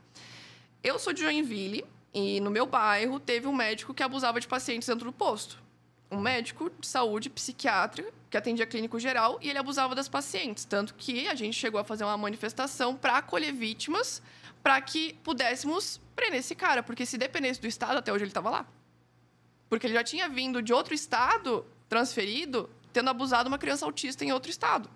Eu 0.82 0.98
sou 0.98 1.12
de 1.12 1.24
Joinville 1.24 1.84
e 2.14 2.40
no 2.40 2.50
meu 2.50 2.66
bairro 2.66 3.20
teve 3.20 3.48
um 3.48 3.54
médico 3.54 3.94
que 3.94 4.02
abusava 4.02 4.40
de 4.40 4.48
pacientes 4.48 4.88
dentro 4.88 5.04
do 5.04 5.12
posto. 5.12 5.62
Um 6.10 6.22
médico 6.22 6.72
de 6.80 6.88
saúde 6.88 7.30
psiquiátrica 7.30 8.14
que 8.30 8.38
atendia 8.38 8.66
clínico 8.66 8.98
geral 8.98 9.38
e 9.42 9.50
ele 9.50 9.60
abusava 9.60 9.94
das 9.94 10.08
pacientes. 10.08 10.64
Tanto 10.64 10.94
que 10.94 11.28
a 11.28 11.36
gente 11.36 11.60
chegou 11.60 11.82
a 11.82 11.84
fazer 11.84 12.06
uma 12.06 12.18
manifestação 12.18 12.96
para 12.96 13.18
acolher 13.18 13.52
vítimas 13.52 14.22
para 14.66 14.82
que 14.82 15.14
pudéssemos 15.24 16.02
prender 16.16 16.40
esse 16.40 16.56
cara. 16.56 16.82
Porque 16.82 17.06
se 17.06 17.20
dependesse 17.20 17.62
do 17.62 17.68
Estado, 17.68 18.00
até 18.00 18.12
hoje 18.12 18.24
ele 18.24 18.32
estava 18.32 18.50
lá. 18.50 18.66
Porque 19.70 19.86
ele 19.86 19.94
já 19.94 20.04
tinha 20.04 20.28
vindo 20.28 20.60
de 20.60 20.74
outro 20.74 20.96
Estado, 20.96 21.64
transferido, 21.88 22.68
tendo 22.92 23.08
abusado 23.12 23.48
uma 23.48 23.60
criança 23.60 23.86
autista 23.86 24.26
em 24.26 24.32
outro 24.32 24.50
estado. 24.50 24.90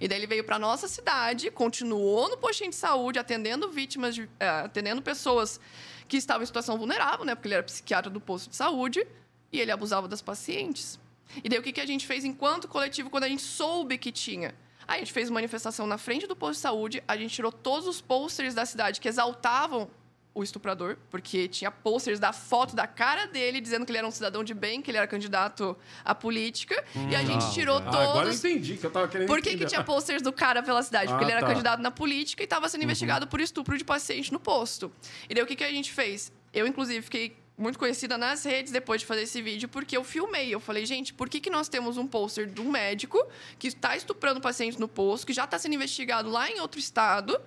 E 0.00 0.08
daí 0.08 0.18
ele 0.18 0.26
veio 0.26 0.42
para 0.42 0.58
nossa 0.58 0.88
cidade, 0.88 1.52
continuou 1.52 2.28
no 2.30 2.36
postinho 2.36 2.70
de 2.70 2.76
saúde, 2.76 3.18
atendendo 3.18 3.70
vítimas, 3.70 4.16
de, 4.16 4.28
é, 4.40 4.48
atendendo 4.48 5.00
pessoas 5.00 5.60
que 6.08 6.16
estavam 6.16 6.42
em 6.42 6.46
situação 6.46 6.76
vulnerável, 6.76 7.24
né? 7.24 7.36
Porque 7.36 7.46
ele 7.46 7.54
era 7.54 7.62
psiquiatra 7.62 8.10
do 8.10 8.20
posto 8.20 8.50
de 8.50 8.56
saúde 8.56 9.06
e 9.52 9.60
ele 9.60 9.70
abusava 9.70 10.08
das 10.08 10.20
pacientes. 10.20 10.98
E 11.44 11.48
daí 11.48 11.60
o 11.60 11.62
que, 11.62 11.72
que 11.72 11.80
a 11.80 11.86
gente 11.86 12.08
fez 12.08 12.24
enquanto 12.24 12.66
coletivo 12.66 13.08
quando 13.08 13.24
a 13.24 13.28
gente 13.28 13.42
soube 13.42 13.98
que 13.98 14.10
tinha? 14.10 14.52
A 14.92 14.98
gente 14.98 15.10
fez 15.12 15.30
manifestação 15.30 15.86
na 15.86 15.96
frente 15.96 16.26
do 16.26 16.36
posto 16.36 16.54
de 16.54 16.58
saúde, 16.60 17.02
a 17.08 17.16
gente 17.16 17.34
tirou 17.34 17.50
todos 17.50 17.88
os 17.88 18.02
posters 18.02 18.52
da 18.52 18.66
cidade 18.66 19.00
que 19.00 19.08
exaltavam 19.08 19.88
o 20.34 20.42
estuprador, 20.42 20.98
porque 21.10 21.48
tinha 21.48 21.70
posters 21.70 22.18
da 22.20 22.30
foto 22.32 22.76
da 22.76 22.86
cara 22.86 23.26
dele 23.26 23.58
dizendo 23.58 23.86
que 23.86 23.90
ele 23.92 23.98
era 23.98 24.06
um 24.06 24.10
cidadão 24.10 24.44
de 24.44 24.52
bem, 24.52 24.82
que 24.82 24.90
ele 24.90 24.98
era 24.98 25.06
candidato 25.06 25.74
à 26.04 26.14
política, 26.14 26.82
e 27.10 27.16
a 27.16 27.20
gente 27.20 27.42
Não, 27.44 27.52
tirou 27.52 27.78
velho. 27.78 27.90
todos. 27.90 28.06
Ah, 28.06 28.10
agora 28.10 28.28
eu 28.28 28.34
entendi 28.34 28.76
que 28.76 28.84
eu 28.84 28.90
tava 28.90 29.08
querendo 29.08 29.28
Por 29.28 29.40
que, 29.40 29.56
que 29.56 29.64
tinha 29.64 29.82
posters 29.82 30.20
do 30.22 30.32
cara 30.32 30.62
pela 30.62 30.82
cidade? 30.82 31.08
Porque 31.08 31.24
Ah, 31.24 31.26
ele 31.26 31.32
era 31.32 31.40
tá. 31.40 31.46
Uhum. 31.46 31.52
candidato 31.52 31.80
na 31.80 31.90
política 31.90 32.42
e 32.42 32.44
estava 32.44 32.68
sendo 32.68 32.84
investigado 32.84 33.26
por 33.26 33.40
estupro 33.40 33.76
de 33.78 33.84
paciente 33.84 34.30
no 34.30 34.38
posto. 34.40 34.92
E 35.28 35.34
daí 35.34 35.42
o 35.42 35.46
que, 35.46 35.56
que 35.56 35.64
a 35.64 35.70
gente 35.70 35.90
fez? 35.90 36.30
Eu, 36.52 36.66
inclusive, 36.66 37.00
fiquei 37.02 37.36
muito 37.56 37.78
conhecida 37.78 38.16
nas 38.18 38.44
redes 38.44 38.72
depois 38.72 39.00
de 39.02 39.06
fazer 39.06 39.22
esse 39.22 39.40
vídeo, 39.42 39.68
porque 39.68 39.96
eu 39.96 40.02
filmei. 40.04 40.52
Eu 40.52 40.58
falei, 40.60 40.84
gente, 40.86 41.12
por 41.14 41.28
que, 41.28 41.38
que 41.40 41.50
nós 41.50 41.68
temos 41.68 41.96
um 41.98 42.06
pôster 42.06 42.46
de 42.46 42.60
um 42.60 42.70
médico 42.70 43.18
que 43.58 43.68
está 43.68 43.96
estuprando 43.96 44.40
pacientes 44.40 44.78
no 44.78 44.88
posto, 44.88 45.26
que 45.26 45.32
já 45.32 45.44
está 45.44 45.58
sendo 45.58 45.74
investigado 45.74 46.28
lá 46.30 46.50
em 46.50 46.60
outro 46.60 46.80
estado, 46.80 47.38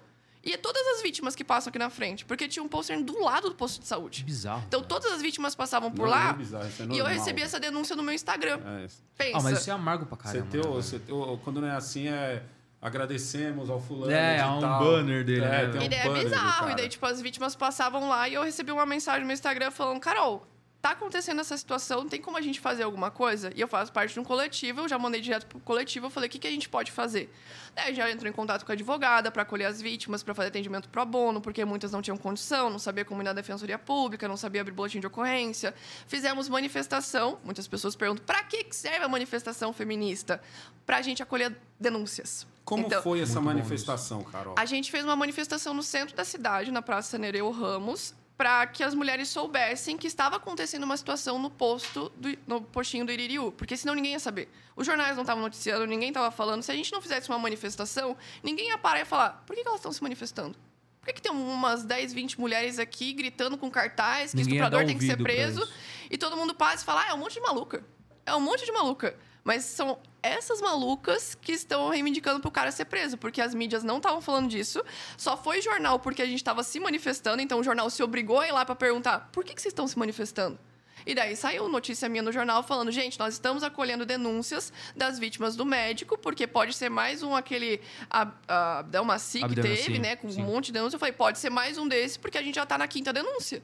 e 0.43 0.53
é 0.53 0.57
todas 0.57 0.85
as 0.95 1.01
vítimas 1.01 1.35
que 1.35 1.43
passam 1.43 1.69
aqui 1.71 1.79
na 1.79 1.89
frente? 1.89 2.23
Porque 2.23 2.47
tinha 2.47 2.61
um 2.61 2.67
pôster 2.67 3.03
do 3.03 3.19
lado 3.23 3.49
do 3.49 3.55
posto 3.55 3.75
de 3.75 3.81
Que 3.81 3.87
saúde. 3.87 4.23
bizarro. 4.23 4.63
Então 4.67 4.83
todas 4.83 5.11
as 5.11 5.19
vítimas 5.21 5.55
passavam 5.55 5.89
por 5.91 6.07
Não, 6.07 6.13
não 6.15 6.21
é 6.21 6.25
lá. 6.27 6.33
bizarro, 6.33 6.67
isso 6.69 6.83
é 6.83 6.85
e 6.85 6.97
eu 6.99 7.05
recebi 7.05 7.41
essa 7.41 7.59
denúncia 7.59 7.95
no 7.95 8.03
meu 8.03 8.13
Instagram. 8.13 8.59
É, 8.63 8.87
Pensa. 9.17 9.37
Ah, 9.37 9.41
mas 9.41 9.59
isso 9.59 9.69
é 9.71 9.73
amargo 9.73 10.05
pra 10.05 10.15
você 10.17 10.23
caramba. 10.37 10.51
teu, 10.51 10.61
né, 10.63 10.69
você 10.69 10.99
teu- 10.99 11.39
quando 11.43 11.61
não 11.61 11.67
é 11.67 11.71
assim, 11.75 12.07
é 12.09 12.43
agradecemos 12.85 13.69
ao 13.69 13.79
fulano. 13.79 14.11
É, 14.11 14.39
há 14.39 14.53
um 14.55 14.59
tal. 14.61 14.79
banner 14.83 15.23
dele, 15.25 15.43
É, 15.43 15.49
né? 15.49 15.67
tem 15.69 15.81
um 15.81 15.83
E 15.83 15.89
daí 15.89 15.99
é 15.99 16.09
bizarro. 16.23 16.69
E 16.69 16.75
daí, 16.75 16.87
tipo, 16.87 17.05
as 17.05 17.19
vítimas 17.21 17.55
passavam 17.55 18.07
lá 18.07 18.29
e 18.29 18.35
eu 18.35 18.43
recebi 18.43 18.71
uma 18.71 18.85
mensagem 18.85 19.25
no 19.25 19.33
Instagram 19.33 19.71
falando: 19.71 19.99
Carol, 19.99 20.45
tá 20.85 20.91
acontecendo 20.91 21.41
essa 21.41 21.57
situação, 21.57 22.07
tem 22.07 22.21
como 22.21 22.37
a 22.37 22.41
gente 22.41 22.59
fazer 22.59 22.83
alguma 22.83 23.09
coisa? 23.09 23.51
E 23.55 23.59
eu 23.59 23.67
faço 23.67 23.91
parte 23.91 24.13
de 24.13 24.19
um 24.19 24.23
coletivo, 24.23 24.81
eu 24.81 24.87
já 24.87 24.99
mandei 24.99 25.19
direto 25.19 25.47
pro 25.47 25.59
coletivo, 25.61 26.05
eu 26.05 26.09
falei: 26.11 26.27
o 26.27 26.31
que, 26.31 26.37
que 26.37 26.47
a 26.47 26.51
gente 26.51 26.69
pode 26.69 26.91
fazer? 26.91 27.33
Daí 27.73 27.95
já 27.95 28.09
entrou 28.11 28.29
em 28.29 28.31
contato 28.31 28.63
com 28.63 28.71
a 28.71 28.73
advogada 28.73 29.31
para 29.31 29.41
acolher 29.41 29.65
as 29.65 29.81
vítimas, 29.81 30.21
para 30.21 30.35
fazer 30.35 30.49
atendimento 30.49 30.87
pro 30.87 31.03
bono, 31.03 31.41
porque 31.41 31.65
muitas 31.65 31.91
não 31.91 32.03
tinham 32.03 32.15
condição, 32.15 32.69
não 32.69 32.77
sabia 32.77 33.03
como 33.03 33.19
ir 33.23 33.25
na 33.25 33.33
defensoria 33.33 33.79
pública, 33.79 34.27
não 34.27 34.37
sabia 34.37 34.61
abrir 34.61 34.73
boletim 34.73 34.99
de 34.99 35.07
ocorrência. 35.07 35.73
Fizemos 36.05 36.47
manifestação. 36.47 37.39
Muitas 37.43 37.67
pessoas 37.67 37.95
perguntam: 37.95 38.23
para 38.23 38.43
que 38.43 38.65
que 38.65 38.75
serve 38.75 39.03
a 39.03 39.07
manifestação 39.07 39.73
feminista? 39.73 40.39
Pra 40.85 41.01
gente 41.01 41.23
acolher 41.23 41.57
denúncias. 41.79 42.45
Como 42.63 42.85
Então, 42.85 43.01
foi 43.01 43.21
essa 43.21 43.41
manifestação, 43.41 44.23
Carol? 44.23 44.53
a 44.55 44.65
gente 44.65 44.91
fez 44.91 45.03
uma 45.03 45.15
manifestação 45.15 45.73
no 45.73 45.81
centro 45.81 46.15
da 46.15 46.23
cidade, 46.23 46.71
na 46.71 46.83
Praça 46.83 47.17
Nereu 47.17 47.49
Ramos, 47.49 48.13
para 48.37 48.67
que 48.67 48.83
as 48.83 48.93
mulheres 48.93 49.29
soubessem 49.29 49.97
que 49.97 50.07
estava 50.07 50.35
acontecendo 50.35 50.83
uma 50.83 50.97
situação 50.97 51.39
no 51.39 51.49
posto, 51.49 52.11
do, 52.17 52.37
no 52.45 52.61
postinho 52.61 53.05
do 53.05 53.11
Iririú, 53.11 53.51
porque 53.51 53.77
senão 53.77 53.95
ninguém 53.95 54.11
ia 54.11 54.19
saber. 54.19 54.49
Os 54.75 54.85
jornais 54.85 55.15
não 55.15 55.23
estavam 55.23 55.41
noticiando, 55.41 55.85
ninguém 55.85 56.09
estava 56.09 56.29
falando. 56.31 56.61
Se 56.61 56.71
a 56.71 56.75
gente 56.75 56.91
não 56.91 57.01
fizesse 57.01 57.29
uma 57.29 57.39
manifestação, 57.39 58.15
ninguém 58.43 58.69
ia 58.69 58.77
parar 58.77 59.01
e 59.01 59.05
falar: 59.05 59.43
por 59.45 59.55
que, 59.55 59.61
que 59.61 59.67
elas 59.67 59.79
estão 59.79 59.91
se 59.91 60.03
manifestando? 60.03 60.57
Por 60.99 61.07
que, 61.07 61.13
que 61.13 61.21
tem 61.21 61.31
umas 61.31 61.83
10, 61.83 62.13
20 62.13 62.39
mulheres 62.39 62.79
aqui 62.79 63.13
gritando 63.13 63.57
com 63.57 63.69
cartaz 63.69 64.31
que 64.31 64.37
Ninguém 64.37 64.55
estuprador 64.55 64.85
tem 64.85 64.97
que 64.97 65.05
ser 65.05 65.17
preso? 65.17 65.65
E 66.09 66.17
todo 66.17 66.35
mundo 66.35 66.53
passa 66.53 66.83
e 66.83 66.85
fala: 66.85 67.03
ah, 67.03 67.09
é 67.09 67.13
um 67.13 67.17
monte 67.17 67.35
de 67.35 67.41
maluca. 67.41 67.85
É 68.25 68.35
um 68.35 68.41
monte 68.41 68.65
de 68.65 68.71
maluca. 68.71 69.17
Mas 69.45 69.63
são 69.63 69.99
essas 70.23 70.59
malucas 70.59 71.35
que 71.35 71.51
estão 71.51 71.89
reivindicando 71.89 72.39
pro 72.39 72.49
cara 72.49 72.71
ser 72.71 72.85
preso, 72.85 73.15
porque 73.15 73.39
as 73.39 73.53
mídias 73.53 73.83
não 73.83 73.97
estavam 73.97 74.19
falando 74.19 74.49
disso. 74.49 74.83
Só 75.15 75.37
foi 75.37 75.61
jornal 75.61 75.99
porque 75.99 76.23
a 76.23 76.25
gente 76.25 76.37
estava 76.37 76.63
se 76.63 76.79
manifestando, 76.79 77.43
então 77.43 77.59
o 77.59 77.63
jornal 77.63 77.87
se 77.91 78.01
obrigou 78.01 78.39
a 78.39 78.47
ir 78.47 78.51
lá 78.51 78.65
para 78.65 78.75
perguntar: 78.75 79.29
por 79.31 79.45
que, 79.45 79.53
que 79.53 79.61
vocês 79.61 79.71
estão 79.71 79.87
se 79.87 79.99
manifestando? 79.99 80.57
E 81.05 81.13
daí 81.13 81.35
saiu 81.35 81.67
notícia 81.69 82.09
minha 82.09 82.23
no 82.23 82.31
jornal 82.31 82.63
falando, 82.63 82.91
gente, 82.91 83.19
nós 83.19 83.33
estamos 83.35 83.61
acolhendo 83.63 84.05
denúncias 84.05 84.73
das 84.95 85.19
vítimas 85.19 85.55
do 85.55 85.65
médico, 85.65 86.17
porque 86.17 86.47
pode 86.47 86.73
ser 86.73 86.89
mais 86.89 87.21
um 87.21 87.35
aquele 87.35 87.79
a- 88.09 88.31
a 88.47 88.79
Abdelmaci 88.79 89.39
que 89.39 89.55
teve, 89.61 89.99
né, 89.99 90.15
com 90.15 90.29
sim. 90.29 90.41
um 90.41 90.45
monte 90.45 90.65
de 90.67 90.71
denúncia. 90.73 90.95
Eu 90.95 90.99
falei, 90.99 91.13
pode 91.13 91.37
ser 91.37 91.49
mais 91.49 91.77
um 91.77 91.87
desse, 91.87 92.17
porque 92.17 92.37
a 92.37 92.41
gente 92.41 92.55
já 92.55 92.63
está 92.63 92.77
na 92.77 92.87
quinta 92.87 93.13
denúncia. 93.13 93.61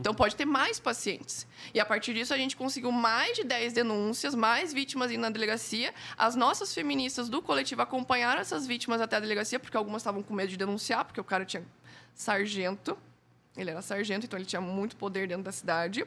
Então 0.00 0.12
pode 0.12 0.34
ter 0.34 0.44
mais 0.44 0.80
pacientes. 0.80 1.46
E 1.72 1.78
a 1.78 1.86
partir 1.86 2.12
disso 2.12 2.34
a 2.34 2.36
gente 2.36 2.56
conseguiu 2.56 2.90
mais 2.90 3.36
de 3.36 3.44
10 3.44 3.72
denúncias, 3.72 4.34
mais 4.34 4.72
vítimas 4.72 5.12
indo 5.12 5.20
na 5.20 5.30
delegacia. 5.30 5.94
As 6.18 6.34
nossas 6.34 6.74
feministas 6.74 7.28
do 7.28 7.40
coletivo 7.40 7.80
acompanharam 7.82 8.40
essas 8.40 8.66
vítimas 8.66 9.00
até 9.00 9.16
a 9.16 9.20
delegacia, 9.20 9.60
porque 9.60 9.76
algumas 9.76 10.02
estavam 10.02 10.22
com 10.24 10.34
medo 10.34 10.48
de 10.48 10.56
denunciar, 10.56 11.04
porque 11.04 11.20
o 11.20 11.24
cara 11.24 11.44
tinha 11.44 11.62
sargento. 12.14 12.98
Ele 13.56 13.70
era 13.70 13.82
sargento, 13.82 14.26
então 14.26 14.38
ele 14.38 14.46
tinha 14.46 14.60
muito 14.60 14.96
poder 14.96 15.26
dentro 15.28 15.42
da 15.42 15.52
cidade. 15.52 16.04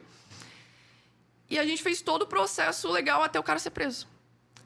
E 1.48 1.58
a 1.58 1.66
gente 1.66 1.82
fez 1.82 2.00
todo 2.00 2.22
o 2.22 2.26
processo 2.26 2.90
legal 2.90 3.22
até 3.22 3.38
o 3.38 3.42
cara 3.42 3.58
ser 3.58 3.70
preso. 3.70 4.08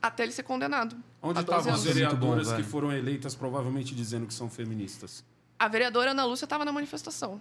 Até 0.00 0.22
ele 0.22 0.32
ser 0.32 0.44
condenado. 0.44 0.96
Onde 1.20 1.40
a 1.40 1.42
12 1.42 1.58
estavam 1.58 1.74
as. 1.74 1.84
Muito 1.84 1.88
bom, 1.88 1.94
vereadoras 1.94 2.52
que 2.52 2.62
foram 2.62 2.92
eleitas 2.92 3.34
provavelmente 3.34 3.94
dizendo 3.94 4.26
que 4.26 4.34
são 4.34 4.48
feministas? 4.48 5.24
A 5.58 5.66
vereadora 5.66 6.12
Ana 6.12 6.24
Lúcia 6.24 6.44
estava 6.44 6.64
na 6.64 6.70
manifestação. 6.70 7.40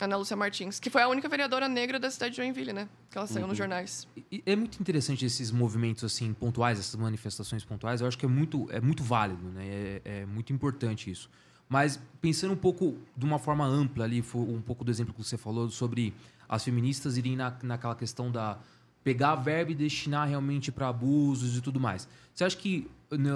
Ana 0.00 0.16
Lúcia 0.16 0.36
Martins, 0.36 0.80
que 0.80 0.90
foi 0.90 1.02
a 1.02 1.08
única 1.08 1.28
vereadora 1.28 1.68
negra 1.68 1.98
da 1.98 2.10
cidade 2.10 2.32
de 2.32 2.38
Joinville, 2.38 2.72
né? 2.72 2.88
Que 3.10 3.18
ela 3.18 3.26
saiu 3.26 3.46
nos 3.46 3.56
jornais. 3.56 4.08
E 4.30 4.42
é 4.44 4.56
muito 4.56 4.80
interessante 4.80 5.24
esses 5.24 5.50
movimentos 5.50 6.02
assim 6.02 6.32
pontuais, 6.32 6.78
essas 6.78 6.96
manifestações 6.96 7.64
pontuais. 7.64 8.00
Eu 8.00 8.08
acho 8.08 8.18
que 8.18 8.24
é 8.24 8.28
muito, 8.28 8.66
é 8.70 8.80
muito 8.80 9.02
válido, 9.02 9.44
né? 9.50 9.64
É, 9.64 10.02
é 10.04 10.26
muito 10.26 10.52
importante 10.52 11.10
isso. 11.10 11.30
Mas 11.68 12.00
pensando 12.20 12.52
um 12.52 12.56
pouco 12.56 12.98
de 13.16 13.24
uma 13.24 13.38
forma 13.38 13.64
ampla 13.64 14.04
ali, 14.04 14.22
foi 14.22 14.42
um 14.42 14.60
pouco 14.60 14.84
do 14.84 14.90
exemplo 14.90 15.14
que 15.14 15.22
você 15.22 15.38
falou 15.38 15.70
sobre 15.70 16.12
as 16.52 16.62
feministas 16.62 17.16
irem 17.16 17.34
na, 17.34 17.56
naquela 17.62 17.94
questão 17.94 18.30
da 18.30 18.58
pegar 19.02 19.32
a 19.32 19.36
verba 19.36 19.72
e 19.72 19.74
destinar 19.74 20.28
realmente 20.28 20.70
para 20.70 20.88
abusos 20.88 21.56
e 21.56 21.62
tudo 21.62 21.80
mais. 21.80 22.06
Você 22.34 22.44
acha 22.44 22.56
que 22.56 22.90
né, 23.10 23.30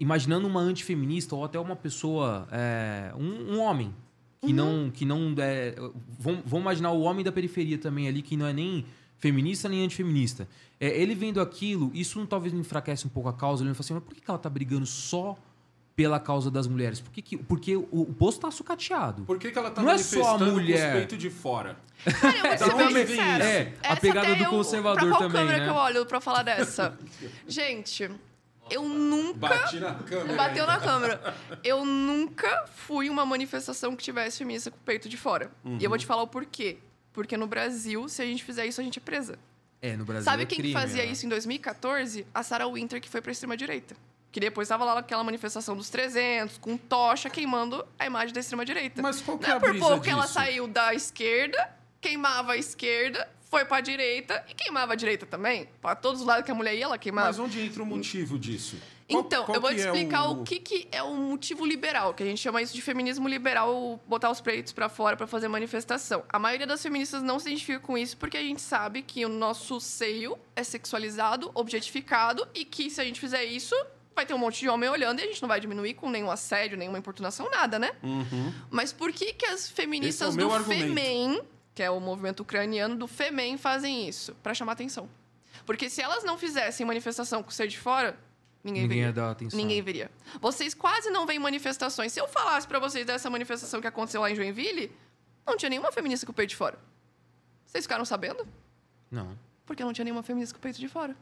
imaginando 0.00 0.48
uma 0.48 0.60
antifeminista 0.60 1.36
ou 1.36 1.44
até 1.44 1.58
uma 1.58 1.76
pessoa, 1.76 2.48
é, 2.50 3.12
um, 3.16 3.54
um 3.54 3.60
homem 3.60 3.94
que 4.44 4.52
não 4.52 4.90
que 4.90 5.04
não 5.04 5.32
é, 5.38 5.76
vamos, 6.18 6.42
vamos 6.44 6.62
imaginar 6.62 6.90
o 6.90 7.02
homem 7.02 7.24
da 7.24 7.30
periferia 7.30 7.78
também 7.78 8.08
ali 8.08 8.22
que 8.22 8.36
não 8.36 8.44
é 8.44 8.52
nem 8.52 8.84
feminista 9.18 9.68
nem 9.68 9.84
antifeminista. 9.84 10.48
É, 10.80 11.00
ele 11.00 11.14
vendo 11.14 11.40
aquilo, 11.40 11.92
isso 11.94 12.18
não, 12.18 12.26
talvez 12.26 12.52
me 12.52 12.58
enfraquece 12.58 13.06
um 13.06 13.10
pouco 13.10 13.28
a 13.28 13.32
causa. 13.32 13.62
Ele 13.62 13.72
fala 13.72 13.84
assim, 13.84 13.94
mas 13.94 14.02
por 14.02 14.14
que 14.14 14.20
que 14.20 14.28
ela 14.28 14.38
tá 14.38 14.50
brigando 14.50 14.84
só 14.84 15.38
pela 15.94 16.18
causa 16.18 16.50
das 16.50 16.66
mulheres? 16.66 17.00
Por 17.00 17.10
que 17.12 17.20
que, 17.22 17.36
porque 17.36 17.76
o, 17.76 17.86
o 17.90 18.06
posto 18.14 18.40
tá 18.40 18.50
sucateado. 18.50 19.24
Por 19.24 19.38
que, 19.38 19.50
que 19.50 19.58
ela 19.58 19.70
tá 19.70 19.82
Não 19.82 19.90
é 19.90 19.98
só 19.98 20.16
a 20.16 20.38
manifestando 20.38 20.52
mulher. 20.52 20.80
com 20.80 20.86
os 20.88 20.92
peitos 20.98 21.18
de 21.18 21.30
fora? 21.30 21.76
Cara, 22.20 22.54
eu 22.54 22.66
vou 22.70 22.78
Da 22.78 22.88
ser 22.88 22.92
bem 22.94 23.04
isso? 23.04 23.20
É, 23.20 23.72
a 23.84 23.96
pegada 23.96 24.34
do 24.34 24.42
eu- 24.44 24.50
conservador 24.50 24.98
pra 25.00 25.08
qual 25.10 25.20
também, 25.22 25.40
câmera 25.42 25.58
né? 25.58 25.64
que 25.64 25.70
eu 25.70 25.74
olho 25.74 26.06
pra 26.06 26.20
falar 26.20 26.42
dessa? 26.42 26.98
Gente, 27.46 28.10
eu 28.70 28.82
nunca... 28.88 29.38
Bati 29.38 29.78
na 29.80 29.94
câmera. 29.94 30.36
Bateu 30.36 30.64
ainda. 30.64 30.66
na 30.66 30.80
câmera. 30.80 31.34
Eu 31.62 31.84
nunca 31.84 32.66
fui 32.74 33.06
em 33.06 33.10
uma 33.10 33.26
manifestação 33.26 33.94
que 33.94 34.02
tivesse 34.02 34.38
feminista 34.38 34.70
com 34.70 34.76
o 34.78 34.80
peito 34.80 35.08
de 35.08 35.16
fora. 35.16 35.50
E 35.78 35.84
eu 35.84 35.90
vou 35.90 35.98
te 35.98 36.06
falar 36.06 36.22
o 36.22 36.26
porquê. 36.26 36.78
Porque 37.12 37.36
no 37.36 37.46
Brasil, 37.46 38.08
se 38.08 38.22
a 38.22 38.24
gente 38.24 38.42
fizer 38.42 38.64
isso, 38.66 38.80
a 38.80 38.84
gente 38.84 38.98
é 38.98 39.02
presa. 39.02 39.38
É, 39.82 39.96
no 39.96 40.04
Brasil 40.04 40.24
Sabe 40.24 40.44
é 40.44 40.46
quem 40.46 40.56
que 40.56 40.62
crime, 40.62 40.72
fazia 40.80 41.04
né? 41.04 41.10
isso 41.10 41.26
em 41.26 41.28
2014? 41.28 42.26
A 42.32 42.42
Sarah 42.42 42.66
Winter, 42.68 43.00
que 43.00 43.08
foi 43.10 43.20
pra 43.20 43.32
extrema-direita. 43.32 43.94
Que 44.32 44.40
depois 44.40 44.66
estava 44.66 44.84
lá 44.84 44.94
naquela 44.94 45.22
manifestação 45.22 45.76
dos 45.76 45.90
300, 45.90 46.56
com 46.58 46.76
tocha 46.76 47.28
queimando 47.28 47.86
a 47.98 48.06
imagem 48.06 48.32
da 48.32 48.40
extrema-direita. 48.40 49.02
Mas 49.02 49.20
qual 49.20 49.38
que 49.38 49.44
Não 49.46 49.50
é 49.50 49.54
é 49.54 49.56
a 49.58 49.60
por 49.60 49.78
pouco 49.78 50.00
que 50.00 50.08
ela 50.10 50.26
saiu 50.26 50.66
da 50.66 50.94
esquerda, 50.94 51.70
queimava 52.00 52.52
a 52.52 52.56
esquerda, 52.56 53.28
foi 53.50 53.66
pra 53.66 53.82
direita 53.82 54.42
e 54.48 54.54
queimava 54.54 54.94
a 54.94 54.96
direita 54.96 55.26
também. 55.26 55.68
Pra 55.82 55.94
todos 55.94 56.22
os 56.22 56.26
lados 56.26 56.44
que 56.46 56.50
a 56.50 56.54
mulher 56.54 56.74
ia, 56.74 56.84
ela 56.84 56.96
queimava. 56.96 57.26
Mas 57.28 57.38
onde 57.38 57.60
entra 57.60 57.82
o 57.82 57.86
motivo 57.86 58.38
disso? 58.38 58.76
Qual- 59.10 59.22
Então, 59.26 59.44
qual 59.44 59.56
eu 59.56 59.60
vou 59.60 59.70
te 59.74 59.80
é 59.82 59.84
explicar 59.84 60.24
o... 60.30 60.42
que, 60.42 60.58
que 60.58 60.88
é 60.90 61.02
o 61.02 61.14
motivo 61.14 61.66
liberal, 61.66 62.14
que 62.14 62.22
a 62.22 62.26
gente 62.26 62.40
chama 62.40 62.62
isso 62.62 62.72
de 62.72 62.80
feminismo 62.80 63.28
liberal, 63.28 64.00
botar 64.08 64.30
os 64.30 64.40
peitos 64.40 64.72
pra 64.72 64.88
fora 64.88 65.14
pra 65.18 65.26
fazer 65.26 65.48
manifestação. 65.48 66.24
A 66.30 66.38
maioria 66.38 66.66
das 66.66 66.82
feministas 66.82 67.22
não 67.22 67.38
se 67.38 67.50
identifica 67.50 67.78
com 67.80 67.98
isso 67.98 68.16
porque 68.16 68.38
a 68.38 68.42
gente 68.42 68.62
sabe 68.62 69.02
que 69.02 69.22
o 69.26 69.28
nosso 69.28 69.78
seio 69.80 70.38
é 70.56 70.64
sexualizado, 70.64 71.50
objetificado 71.54 72.48
e 72.54 72.64
que 72.64 72.88
se 72.88 73.02
a 73.02 73.04
gente 73.04 73.20
fizer 73.20 73.44
isso, 73.44 73.74
vai 74.14 74.26
ter 74.26 74.34
um 74.34 74.38
monte 74.38 74.60
de 74.60 74.68
homem 74.68 74.88
olhando 74.88 75.20
e 75.20 75.22
a 75.22 75.26
gente 75.26 75.40
não 75.42 75.48
vai 75.48 75.60
diminuir 75.60 75.94
com 75.94 76.10
nenhum 76.10 76.30
assédio, 76.30 76.76
nenhuma 76.78 76.98
importunação, 76.98 77.48
nada, 77.50 77.78
né? 77.78 77.92
Mas 78.70 78.92
por 78.92 79.12
que 79.12 79.32
que 79.32 79.46
as 79.46 79.68
feministas 79.70 80.36
é 80.36 80.40
do 80.40 80.52
argumento. 80.52 80.82
FEMEN, 80.86 81.42
que 81.74 81.82
é 81.82 81.90
o 81.90 81.98
movimento 82.00 82.40
ucraniano 82.40 82.96
do 82.96 83.06
FEMEN, 83.06 83.56
fazem 83.56 84.08
isso? 84.08 84.34
Pra 84.42 84.54
chamar 84.54 84.72
atenção. 84.72 85.08
Porque 85.64 85.88
se 85.88 86.00
elas 86.02 86.24
não 86.24 86.36
fizessem 86.36 86.84
manifestação 86.84 87.42
com 87.42 87.50
o 87.50 87.52
ser 87.52 87.68
de 87.68 87.78
fora, 87.78 88.18
ninguém, 88.64 88.82
Ninguém 88.82 88.88
veria. 88.88 89.06
ia 89.06 89.12
dar 89.12 89.30
atenção. 89.30 89.56
Ninguém 89.56 89.80
veria. 89.82 90.10
Vocês 90.40 90.74
quase 90.74 91.10
não 91.10 91.26
veem 91.26 91.38
manifestações. 91.38 92.12
Se 92.12 92.20
eu 92.20 92.26
falasse 92.28 92.66
pra 92.66 92.78
vocês 92.78 93.06
dessa 93.06 93.30
manifestação 93.30 93.80
que 93.80 93.86
aconteceu 93.86 94.20
lá 94.20 94.30
em 94.30 94.34
Joinville, 94.34 94.90
não 95.46 95.56
tinha 95.56 95.68
nenhuma 95.70 95.92
feminista 95.92 96.26
com 96.26 96.32
o 96.32 96.34
peito 96.34 96.50
de 96.50 96.56
fora. 96.56 96.78
Vocês 97.64 97.84
ficaram 97.84 98.04
sabendo? 98.04 98.46
Não. 99.10 99.38
Porque 99.64 99.84
não 99.84 99.92
tinha 99.92 100.04
nenhuma 100.04 100.22
feminista 100.22 100.52
com 100.54 100.58
o 100.58 100.62
peito 100.62 100.78
de 100.80 100.88
fora. 100.88 101.16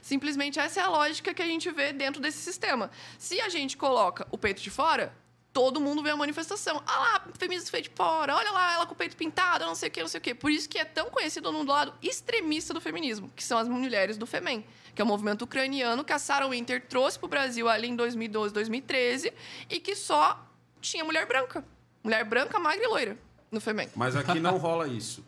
Simplesmente 0.00 0.58
essa 0.58 0.80
é 0.80 0.82
a 0.82 0.88
lógica 0.88 1.32
que 1.32 1.42
a 1.42 1.46
gente 1.46 1.70
vê 1.70 1.92
dentro 1.92 2.20
desse 2.20 2.38
sistema. 2.38 2.90
Se 3.18 3.40
a 3.40 3.48
gente 3.48 3.76
coloca 3.76 4.26
o 4.30 4.38
peito 4.38 4.60
de 4.60 4.70
fora, 4.70 5.14
todo 5.52 5.80
mundo 5.80 6.02
vê 6.02 6.10
a 6.10 6.16
manifestação. 6.16 6.82
Ah 6.86 6.98
lá, 6.98 7.24
feminista 7.38 7.70
feito 7.70 7.90
de 7.90 7.94
fora, 7.94 8.34
olha 8.34 8.50
lá, 8.50 8.74
ela 8.74 8.86
com 8.86 8.94
o 8.94 8.96
peito 8.96 9.16
pintado, 9.16 9.64
não 9.64 9.74
sei 9.74 9.88
o 9.88 9.92
que, 9.92 10.00
não 10.00 10.08
sei 10.08 10.18
o 10.18 10.20
que. 10.20 10.34
Por 10.34 10.50
isso 10.50 10.68
que 10.68 10.78
é 10.78 10.84
tão 10.84 11.10
conhecido 11.10 11.52
no 11.52 11.62
lado 11.64 11.94
extremista 12.02 12.72
do 12.72 12.80
feminismo, 12.80 13.30
que 13.36 13.44
são 13.44 13.58
as 13.58 13.68
mulheres 13.68 14.16
do 14.16 14.26
FEMEN, 14.26 14.64
que 14.94 15.00
é 15.00 15.04
o 15.04 15.08
movimento 15.08 15.42
ucraniano 15.42 16.04
que 16.04 16.12
a 16.12 16.18
Sarah 16.18 16.48
Winter 16.48 16.86
trouxe 16.88 17.18
para 17.18 17.26
o 17.26 17.28
Brasil 17.28 17.68
ali 17.68 17.88
em 17.88 17.96
2012, 17.96 18.52
2013, 18.52 19.32
e 19.70 19.78
que 19.78 19.94
só 19.94 20.44
tinha 20.80 21.04
mulher 21.04 21.26
branca. 21.26 21.64
Mulher 22.02 22.24
branca, 22.24 22.58
magra 22.58 22.84
e 22.84 22.88
loira 22.88 23.18
no 23.50 23.60
FEMEN. 23.60 23.88
Mas 23.94 24.16
aqui 24.16 24.40
não 24.40 24.56
rola 24.56 24.88
isso. 24.88 25.24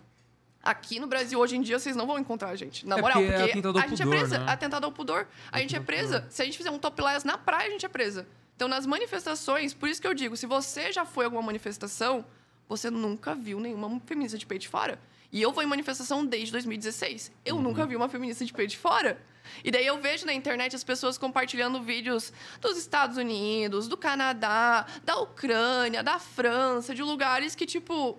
Aqui 0.65 0.99
no 0.99 1.07
Brasil, 1.07 1.39
hoje 1.39 1.57
em 1.57 1.61
dia, 1.61 1.79
vocês 1.79 1.95
não 1.95 2.07
vão 2.07 2.19
encontrar 2.19 2.49
a 2.49 2.57
gente. 2.57 2.87
Na 2.87 2.97
É 2.97 3.01
moral, 3.03 3.19
porque 3.21 3.35
é 3.35 3.49
porque, 3.49 3.67
ao 3.67 3.77
a 3.77 3.87
gente 3.87 4.01
é 4.01 4.05
pudor, 4.07 4.19
presa. 4.19 4.39
né? 4.39 4.51
Atentado 4.51 4.85
ao 4.85 4.93
pudor. 4.93 5.27
A 5.53 5.61
gente 5.61 5.77
é 5.77 5.81
presa. 5.81 6.27
Se 6.31 6.41
a 6.41 6.45
gente 6.47 6.57
fizer 6.57 6.71
um 6.71 6.79
topless 6.79 7.27
na 7.27 7.37
praia, 7.37 7.69
a 7.69 7.71
gente 7.71 7.85
é 7.85 7.89
presa. 7.89 8.27
Então, 8.57 8.67
nas 8.67 8.87
manifestações, 8.87 9.75
por 9.75 9.89
isso 9.89 10.01
que 10.01 10.07
eu 10.07 10.15
digo, 10.15 10.37
se 10.37 10.47
você 10.47 10.91
já 10.91 11.05
foi 11.05 11.25
a 11.25 11.27
alguma 11.27 11.43
manifestação, 11.43 12.25
você 12.69 12.89
nunca 12.91 13.35
viu 13.35 13.61
nenhuma 13.61 14.01
feminista 14.07 14.39
de 14.39 14.47
peito 14.47 14.63
de 14.63 14.69
fora. 14.69 14.99
E 15.31 15.43
eu 15.43 15.53
vou 15.53 15.63
em 15.63 15.67
manifestação 15.67 16.25
desde 16.25 16.53
2016. 16.53 17.31
Eu 17.45 17.61
nunca 17.61 17.85
vi 17.85 17.95
uma 17.97 18.09
feminista 18.09 18.45
de 18.45 18.53
peito 18.53 18.71
de 18.71 18.79
fora. 18.79 19.21
E 19.63 19.71
daí 19.71 19.87
eu 19.87 20.01
vejo 20.01 20.25
na 20.25 20.33
internet 20.33 20.75
as 20.75 20.85
pessoas 20.85 21.19
compartilhando 21.19 21.83
vídeos 21.83 22.33
dos 22.61 22.79
Estados 22.79 23.19
Unidos, 23.19 23.87
do 23.89 23.97
Canadá, 23.97 24.87
da 25.05 25.19
Ucrânia, 25.19 26.03
da 26.03 26.19
França, 26.19 26.95
de 26.95 27.03
lugares 27.03 27.55
que, 27.55 27.67
tipo, 27.67 28.19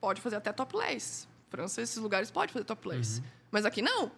pode 0.00 0.22
fazer 0.22 0.36
até 0.36 0.52
topless. 0.52 1.26
França, 1.48 1.80
esses 1.82 1.96
lugares 1.96 2.30
pode 2.30 2.52
fazer 2.52 2.64
topless. 2.64 3.22
Mas 3.50 3.64
aqui 3.64 3.80
não. 3.82 4.10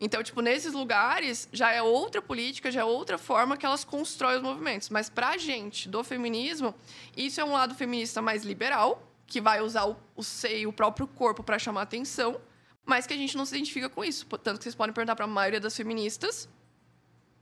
Então, 0.00 0.22
tipo, 0.22 0.40
nesses 0.42 0.72
lugares 0.74 1.48
já 1.52 1.72
é 1.72 1.82
outra 1.82 2.20
política, 2.20 2.70
já 2.70 2.80
é 2.82 2.84
outra 2.84 3.16
forma 3.16 3.56
que 3.56 3.64
elas 3.64 3.82
constroem 3.84 4.36
os 4.36 4.42
movimentos. 4.42 4.90
Mas 4.90 5.08
pra 5.08 5.36
gente, 5.38 5.88
do 5.88 6.04
feminismo, 6.04 6.74
isso 7.16 7.40
é 7.40 7.44
um 7.44 7.52
lado 7.52 7.74
feminista 7.74 8.20
mais 8.20 8.44
liberal, 8.44 9.02
que 9.26 9.40
vai 9.40 9.60
usar 9.60 9.86
o, 9.86 9.96
o 10.14 10.22
seio, 10.22 10.68
o 10.68 10.72
próprio 10.72 11.06
corpo 11.06 11.42
para 11.42 11.58
chamar 11.58 11.82
atenção, 11.82 12.38
mas 12.84 13.06
que 13.06 13.14
a 13.14 13.16
gente 13.16 13.36
não 13.36 13.44
se 13.46 13.54
identifica 13.56 13.88
com 13.88 14.04
isso. 14.04 14.26
Tanto 14.26 14.58
que 14.58 14.64
vocês 14.64 14.74
podem 14.74 14.92
perguntar 14.94 15.16
para 15.16 15.24
a 15.24 15.28
maioria 15.28 15.58
das 15.60 15.74
feministas, 15.74 16.48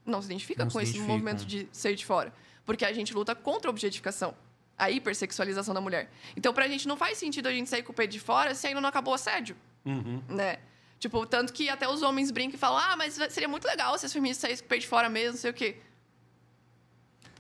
não 0.07 0.23
se 0.23 0.27
identifica 0.29 0.65
Não 0.65 0.71
com 0.71 0.79
se 0.79 0.85
esse 0.85 0.93
identificam. 0.93 1.19
movimento 1.19 1.45
de 1.45 1.69
seio 1.73 1.97
de 1.97 2.07
fora. 2.07 2.33
Porque 2.65 2.85
a 2.85 2.93
gente 2.93 3.13
luta 3.13 3.35
contra 3.35 3.69
a 3.69 3.73
objetificação, 3.73 4.35
a 4.77 4.91
hipersexualização 4.91 5.73
da 5.75 5.81
mulher. 5.81 6.11
Então, 6.37 6.53
pra 6.53 6.67
gente 6.69 6.87
não 6.89 6.97
faz 6.97 7.17
sentido 7.19 7.47
a 7.47 7.53
gente 7.53 7.69
sair 7.71 7.83
com 7.83 7.93
o 7.93 7.95
peito 7.95 8.11
de 8.13 8.21
fora 8.21 8.55
se 8.55 8.67
ainda 8.67 8.81
não 8.81 8.89
acabou 8.89 9.13
o 9.13 9.15
assédio 9.15 9.57
Uhum. 9.85 10.23
né? 10.29 10.59
Tipo, 10.99 11.27
tanto 11.27 11.53
que 11.53 11.69
até 11.69 11.87
os 11.89 12.03
homens 12.03 12.31
brincam 12.31 12.55
e 12.57 12.59
falam: 12.59 12.79
ah, 12.79 12.97
mas 12.97 13.15
seria 13.31 13.49
muito 13.49 13.67
legal 13.67 13.97
se 13.99 14.07
as 14.07 14.13
feministas 14.13 14.41
saíssem 14.43 14.63
com 14.63 14.67
o 14.67 14.69
peito 14.71 14.83
de 14.83 14.89
fora 14.89 15.09
mesmo, 15.11 15.33
não 15.33 15.39
sei 15.39 15.51
o 15.51 15.55
quê. 15.55 15.77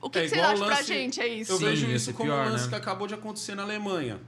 O 0.03 0.11
que, 0.11 0.19
É 0.19 0.23
que 0.23 0.29
vocês 0.29 0.43
acham 0.43 0.67
pra 0.67 0.77
lance- 0.77 0.85
gente? 0.87 1.21
É 1.21 1.27
isso. 1.27 1.53
Eu 1.53 1.59
Sim, 1.59 1.65
vejo 1.65 1.91
isso 1.91 2.13
como 2.13 2.29
pior, 2.31 2.47
um 2.47 2.51
lance 2.51 2.65
né? 2.65 2.71
que 2.71 2.75
acabou 2.77 3.07
de 3.07 3.15
acontecer 3.15 3.55
na 3.55 3.63
Alemanha. 3.63 4.21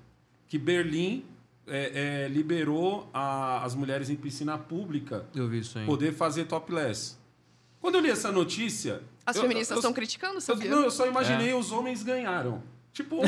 Que 0.48 0.56
Berlim 0.58 1.26
é, 1.66 2.24
é, 2.24 2.28
liberou 2.28 3.10
a- 3.12 3.62
as 3.62 3.74
mulheres 3.74 4.08
em 4.08 4.16
piscina 4.16 4.56
pública 4.56 5.26
Eu 5.34 5.48
vi 5.48 5.58
isso 5.58 5.78
aí. 5.78 5.84
poder 5.84 6.14
fazer 6.14 6.46
topless. 6.46 7.16
Quando 7.80 7.96
eu 7.96 8.00
li 8.00 8.10
essa 8.10 8.32
notícia... 8.32 9.02
As 9.26 9.36
eu- 9.36 9.42
feministas 9.42 9.72
eu- 9.72 9.80
estão 9.80 9.92
criticando, 9.92 10.36
eu, 10.36 10.40
sabia? 10.40 10.70
não, 10.70 10.82
eu 10.82 10.90
só 10.90 11.06
imaginei 11.06 11.50
É. 11.50 11.54
os 11.54 11.72
homens 11.72 12.02
ganharam. 12.02 12.62
Tipo, 12.96 13.20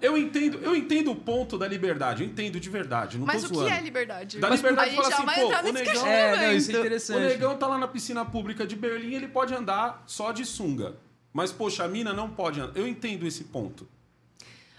eu 0.00 0.18
entendo, 0.18 0.58
eu 0.64 0.74
entendo 0.74 1.12
o 1.12 1.14
ponto 1.14 1.56
da 1.56 1.68
liberdade, 1.68 2.24
eu 2.24 2.28
entendo 2.28 2.58
de 2.58 2.68
verdade, 2.68 3.16
não 3.16 3.24
Mas 3.24 3.44
tô 3.44 3.60
o 3.60 3.64
que 3.64 3.70
é 3.70 3.80
liberdade? 3.80 4.40
Da 4.40 4.48
liberdade 4.50 4.88
a 4.88 4.90
de 4.90 4.96
gente 4.96 5.04
falar 5.04 5.10
já 5.10 5.16
assim, 5.16 5.26
vai 5.26 5.34
pô, 5.40 5.46
entrar 5.46 5.60
o 5.60 5.62
nesse 5.62 5.74
negão- 5.78 5.92
questionamento. 5.92 6.40
É, 6.42 6.46
não, 6.48 6.52
isso 6.56 6.70
é 6.70 6.74
O 6.74 6.78
interessante. 6.80 7.20
negão 7.20 7.56
tá 7.56 7.66
lá 7.68 7.78
na 7.78 7.86
piscina 7.86 8.24
pública 8.24 8.66
de 8.66 8.74
Berlim, 8.74 9.14
ele 9.14 9.28
pode 9.28 9.54
andar 9.54 10.02
só 10.08 10.32
de 10.32 10.44
sunga. 10.44 10.96
Mas, 11.32 11.52
poxa, 11.52 11.84
a 11.84 11.88
mina 11.88 12.12
não 12.12 12.28
pode 12.28 12.60
andar. 12.60 12.76
Eu 12.76 12.86
entendo 12.88 13.24
esse 13.28 13.44
ponto. 13.44 13.88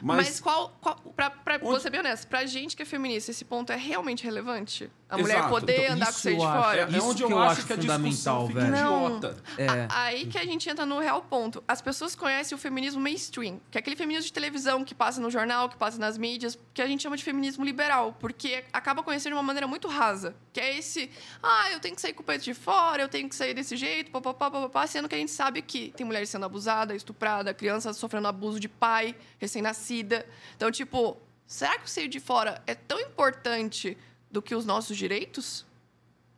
Mas, 0.01 0.17
Mas, 0.17 0.39
qual. 0.41 0.77
qual 0.81 0.97
pra, 1.15 1.29
pra, 1.29 1.55
Onde- 1.55 1.63
Vou 1.63 1.79
ser 1.79 1.89
bem 1.89 2.01
honesto, 2.01 2.27
pra 2.27 2.45
gente 2.45 2.75
que 2.75 2.81
é 2.81 2.85
feminista, 2.85 3.31
esse 3.31 3.45
ponto 3.45 3.71
é 3.71 3.77
realmente 3.77 4.25
relevante? 4.25 4.91
A 5.13 5.19
Exato. 5.19 5.21
mulher 5.21 5.49
poder 5.49 5.81
Então, 5.83 5.95
andar 5.95 6.05
com 6.07 6.11
seio 6.13 6.35
de 6.37 6.41
fora? 6.41 6.77
é, 6.77 6.81
é 6.81 6.89
Isso 6.89 7.05
onde 7.07 7.17
que 7.17 7.23
eu, 7.23 7.29
eu 7.37 7.39
acho 7.43 7.65
que 7.67 7.73
a 7.73 7.75
discussão 7.75 8.47
fundamental, 8.47 8.47
fica 8.47 8.59
velho. 8.59 8.71
Não. 8.71 9.05
idiota. 9.17 9.37
É. 9.57 9.67
A- 9.67 9.87
Aí 10.05 10.25
que 10.25 10.37
a 10.37 10.43
gente 10.45 10.69
entra 10.69 10.85
no 10.85 10.99
real 10.99 11.21
ponto. 11.21 11.63
As 11.67 11.81
pessoas 11.81 12.15
conhecem 12.15 12.55
o 12.55 12.59
feminismo 12.59 12.99
mainstream, 12.99 13.61
que 13.71 13.77
é 13.77 13.79
aquele 13.79 13.95
feminismo 13.95 14.25
de 14.25 14.33
televisão 14.33 14.83
que 14.83 14.95
passa 14.95 15.21
no 15.21 15.29
jornal, 15.29 15.69
que 15.69 15.77
passa 15.77 15.97
nas 15.99 16.17
mídias, 16.17 16.57
que 16.73 16.81
a 16.81 16.87
gente 16.87 17.03
chama 17.03 17.15
de 17.17 17.23
feminismo 17.23 17.63
liberal, 17.63 18.15
porque 18.19 18.63
acaba 18.73 19.03
conhecendo 19.03 19.33
de 19.33 19.37
uma 19.37 19.43
maneira 19.43 19.67
muito 19.67 19.87
rasa. 19.87 20.35
Que 20.51 20.59
é 20.59 20.77
esse, 20.77 21.09
ah, 21.41 21.71
eu 21.71 21.79
tenho 21.79 21.95
que 21.95 22.01
sair 22.01 22.13
com 22.13 22.21
o 22.21 22.25
peito 22.25 22.43
de 22.43 22.53
fora, 22.53 23.01
eu 23.03 23.07
tenho 23.09 23.27
que 23.29 23.35
sair 23.35 23.53
desse 23.53 23.75
jeito, 23.77 24.11
papapá, 24.11 24.49
papapá, 24.51 24.85
sendo 24.87 25.07
que 25.07 25.15
a 25.15 25.17
gente 25.17 25.31
sabe 25.31 25.61
que 25.61 25.91
tem 25.95 26.05
mulheres 26.05 26.29
sendo 26.29 26.45
abusadas, 26.45 26.97
estupradas, 26.97 27.55
crianças 27.55 27.97
sofrendo 27.97 28.27
abuso 28.27 28.59
de 28.59 28.67
pai, 28.69 29.15
recém-nascida. 29.39 30.25
Então, 30.55 30.71
tipo, 30.71 31.17
será 31.45 31.77
que 31.77 31.85
o 31.85 31.87
seio 31.87 32.07
de 32.09 32.19
fora 32.19 32.61
é 32.67 32.73
tão 32.75 32.99
importante 32.99 33.97
do 34.33 34.41
que 34.41 34.53
os 34.53 34.65
nossos 34.65 34.97
direitos? 34.97 35.65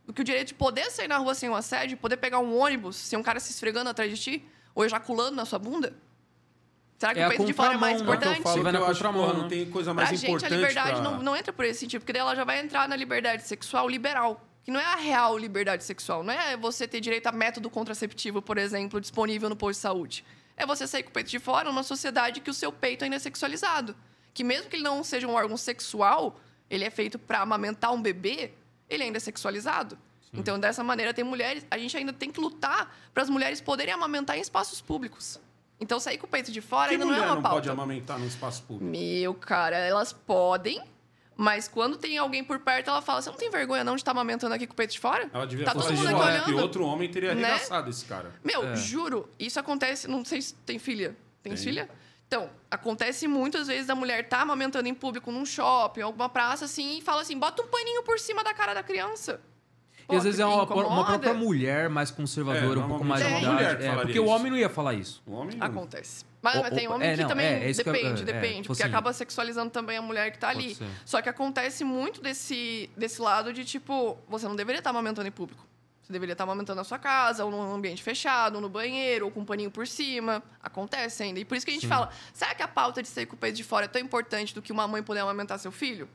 do 0.06 0.12
que 0.12 0.20
o 0.20 0.24
direito 0.24 0.48
de 0.48 0.54
poder 0.54 0.88
sair 0.92 1.08
na 1.08 1.18
rua 1.18 1.34
sem 1.34 1.50
um 1.50 1.54
assédio, 1.56 1.96
poder 1.98 2.16
pegar 2.18 2.38
um 2.38 2.56
ônibus 2.56 2.94
sem 2.94 3.18
um 3.18 3.24
cara 3.24 3.40
se 3.40 3.50
esfregando 3.50 3.90
atrás 3.90 4.08
de 4.08 4.16
ti, 4.16 4.44
ou 4.72 4.84
ejaculando 4.84 5.34
na 5.34 5.44
sua 5.44 5.58
bunda? 5.58 5.92
Será 6.96 7.12
que 7.12 7.18
É 7.18 7.26
o 7.26 7.28
peito 7.30 7.44
de 7.44 7.52
fora 7.52 7.74
é 7.74 7.76
mais 7.76 8.00
né? 8.00 8.00
É 8.00 8.02
o 8.02 8.06
que 8.06 8.10
eu 8.12 8.14
importante? 8.14 8.42
falo 8.44 8.54
Você 8.56 8.62
vai 8.62 8.70
na 8.72 8.78
eu 8.78 8.86
acho, 8.86 9.02
porra, 9.02 9.32
não 9.32 9.42
né? 9.42 9.48
tem 9.48 9.68
coisa 9.68 9.92
Pra 9.92 10.04
mais 10.04 10.10
gente, 10.20 10.26
a 10.26 10.28
importante 10.28 10.54
liberdade 10.54 10.90
pra- 10.92 11.00
não, 11.00 11.20
não 11.20 11.36
entra 11.36 11.52
por 11.52 11.64
esse 11.64 11.80
sentido, 11.80 12.02
porque 12.02 12.12
daí 12.12 12.20
ela 12.20 12.36
já 12.36 12.44
vai 12.44 12.60
entrar 12.60 12.88
na 12.88 12.94
liberdade 12.94 13.42
sexual 13.48 13.88
liberal, 13.88 14.40
que 14.62 14.70
não 14.70 14.78
é 14.78 14.84
a 14.84 14.94
real 14.94 15.36
liberdade 15.36 15.82
sexual. 15.82 16.22
Não 16.22 16.32
é 16.32 16.56
você 16.56 16.86
ter 16.86 17.00
direito 17.00 17.26
a 17.26 17.32
método 17.32 17.68
contraceptivo, 17.68 18.40
por 18.40 18.58
exemplo, 18.58 19.00
disponível 19.00 19.48
no 19.48 19.56
posto 19.56 19.78
de 19.78 19.82
saúde. 19.82 20.24
É 20.56 20.64
você 20.64 20.86
sair 20.86 21.02
com 21.02 21.10
o 21.10 21.12
peito 21.12 21.30
de 21.30 21.40
fora 21.40 21.68
numa 21.68 21.82
sociedade 21.82 22.40
que 22.40 22.48
o 22.48 22.54
seu 22.54 22.70
peito 22.70 23.02
ainda 23.02 23.16
é 23.16 23.18
sexualizado. 23.18 23.96
Que 24.32 24.44
mesmo 24.44 24.70
que 24.70 24.76
ele 24.76 24.84
não 24.84 25.02
seja 25.02 25.26
um 25.26 25.34
órgão 25.34 25.56
sexual, 25.56 26.38
ele 26.70 26.84
é 26.84 26.90
feito 26.90 27.18
para 27.18 27.40
amamentar 27.40 27.92
um 27.92 28.00
bebê, 28.00 28.52
ele 28.88 29.02
ainda 29.04 29.18
é 29.18 29.20
sexualizado. 29.20 29.98
Então, 30.32 30.58
dessa 30.58 30.84
maneira, 30.84 31.14
tem 31.14 31.24
mulheres. 31.24 31.64
A 31.70 31.78
gente 31.78 31.96
ainda 31.96 32.12
tem 32.12 32.30
que 32.30 32.38
lutar 32.40 32.94
para 33.14 33.22
as 33.22 33.30
mulheres 33.30 33.60
poderem 33.60 33.94
amamentar 33.94 34.36
em 34.36 34.40
espaços 34.40 34.80
públicos. 34.82 35.40
Então, 35.80 35.98
sair 36.00 36.18
com 36.18 36.26
o 36.26 36.28
peito 36.28 36.50
de 36.52 36.60
fora 36.60 36.88
Que 36.88 36.94
ainda 36.94 37.04
não 37.06 37.14
é 37.14 37.18
uma 37.20 37.34
não 37.36 37.42
pauta. 37.42 37.56
pode 37.56 37.70
amamentar 37.70 38.18
no 38.18 38.26
espaço 38.26 38.62
público? 38.64 38.84
Meu, 38.90 39.32
cara, 39.34 39.76
elas 39.78 40.12
podem, 40.12 40.82
mas 41.36 41.68
quando 41.68 41.96
tem 41.96 42.18
alguém 42.18 42.42
por 42.44 42.58
perto, 42.58 42.88
ela 42.90 43.00
fala: 43.00 43.22
Você 43.22 43.30
não 43.30 43.36
tem 43.36 43.48
vergonha 43.50 43.82
não 43.84 43.94
de 43.94 44.00
estar 44.02 44.10
amamentando 44.10 44.54
aqui 44.54 44.66
com 44.66 44.72
o 44.72 44.76
peito 44.76 44.92
de 44.92 44.98
fora? 45.00 45.30
Ela 45.32 45.46
devia 45.46 45.64
Tá 45.64 45.72
falar 45.72 45.84
todo 45.84 45.94
de 45.96 46.02
mundo 46.02 46.22
aqui 46.22 46.50
olhando. 46.50 46.62
outro 46.62 46.84
homem 46.84 47.08
teria 47.10 47.34
Né? 47.34 47.44
arregaçado 47.44 47.88
esse 47.90 48.04
cara. 48.04 48.32
Meu, 48.44 48.64
É. 48.70 48.76
juro, 48.76 49.28
isso 49.38 49.58
acontece. 49.60 50.06
Não 50.08 50.24
sei 50.24 50.42
se 50.42 50.54
tem 50.54 50.78
filha. 50.78 51.16
Tem 51.42 51.54
Tem. 51.54 51.62
filha? 51.62 51.88
Então, 52.28 52.50
acontece 52.70 53.28
muitas 53.28 53.68
vezes 53.68 53.86
da 53.86 53.94
mulher 53.94 54.28
tá 54.28 54.40
amamentando 54.40 54.88
em 54.88 54.94
público 54.94 55.30
num 55.30 55.46
shopping, 55.46 56.00
alguma 56.02 56.28
praça 56.28 56.64
assim, 56.64 56.98
e 56.98 57.02
fala 57.02 57.22
assim: 57.22 57.38
bota 57.38 57.62
um 57.62 57.66
paninho 57.68 58.02
por 58.02 58.18
cima 58.18 58.42
da 58.42 58.52
cara 58.52 58.74
da 58.74 58.82
criança. 58.82 59.40
E 60.08 60.14
às 60.14 60.22
vezes 60.22 60.38
é 60.38 60.46
uma, 60.46 60.62
uma 60.62 61.04
própria 61.04 61.34
mulher 61.34 61.88
mais 61.88 62.12
conservadora, 62.12 62.78
É, 62.80 62.84
um 62.84 62.88
pouco 62.88 63.04
mais 63.04 63.20
de 63.24 63.28
é 63.32 63.36
uma 63.38 63.60
idade. 63.60 63.84
É, 63.84 63.96
porque 63.96 64.20
o 64.20 64.24
isso. 64.24 64.32
homem 64.32 64.50
não 64.52 64.58
ia 64.58 64.68
falar 64.68 64.94
isso. 64.94 65.20
O 65.26 65.32
homem... 65.32 65.56
Acontece. 65.60 66.24
Mas, 66.40 66.54
O- 66.54 66.62
mas 66.62 66.74
tem 66.74 66.86
o- 66.86 66.92
homem 66.92 67.08
é, 67.08 67.14
que 67.16 67.22
não, 67.22 67.28
também 67.28 67.46
é, 67.46 67.64
é 67.64 67.70
isso 67.70 67.82
que 67.82 67.88
eu- 67.88 67.92
depende, 67.92 68.22
é, 68.22 68.24
depende. 68.24 68.54
tipo 68.56 68.68
porque 68.68 68.82
assim. 68.84 68.92
acaba 68.92 69.12
sexualizando 69.12 69.70
também 69.70 69.96
a 69.96 70.02
mulher 70.02 70.30
que 70.30 70.38
tá 70.38 70.48
ali. 70.50 70.76
ser. 70.76 70.86
Só 71.04 71.20
que 71.20 71.28
acontece 71.28 71.82
muito 71.82 72.22
desse, 72.22 72.88
desse 72.96 73.20
lado 73.20 73.52
de, 73.52 73.64
tipo, 73.64 74.16
você 74.28 74.46
não 74.46 74.54
deveria 74.54 74.78
estar 74.78 74.90
amamentando 74.90 75.26
em 75.26 75.32
público. 75.32 75.66
Você 76.06 76.12
deveria 76.12 76.34
estar 76.34 76.44
amamentando 76.44 76.76
na 76.76 76.84
sua 76.84 77.00
casa, 77.00 77.44
ou 77.44 77.50
num 77.50 77.74
ambiente 77.74 78.00
fechado, 78.00 78.54
ou 78.54 78.60
no 78.60 78.68
banheiro, 78.68 79.24
ou 79.24 79.30
com 79.32 79.40
um 79.40 79.44
paninho 79.44 79.72
por 79.72 79.88
cima. 79.88 80.40
Acontece 80.62 81.24
ainda. 81.24 81.40
E 81.40 81.44
por 81.44 81.56
isso 81.56 81.66
que 81.66 81.72
a 81.72 81.74
gente 81.74 81.82
Sim. 81.82 81.88
fala, 81.88 82.10
será 82.32 82.54
que 82.54 82.62
a 82.62 82.68
pauta 82.68 83.02
de 83.02 83.08
sair 83.08 83.26
com 83.26 83.34
o 83.34 83.36
peito 83.36 83.56
de 83.56 83.64
fora 83.64 83.86
é 83.86 83.88
tão 83.88 84.00
importante 84.00 84.54
do 84.54 84.62
que 84.62 84.70
uma 84.70 84.86
mãe 84.86 85.02
poder 85.02 85.18
amamentar 85.18 85.58
seu 85.58 85.72
filho? 85.72 86.08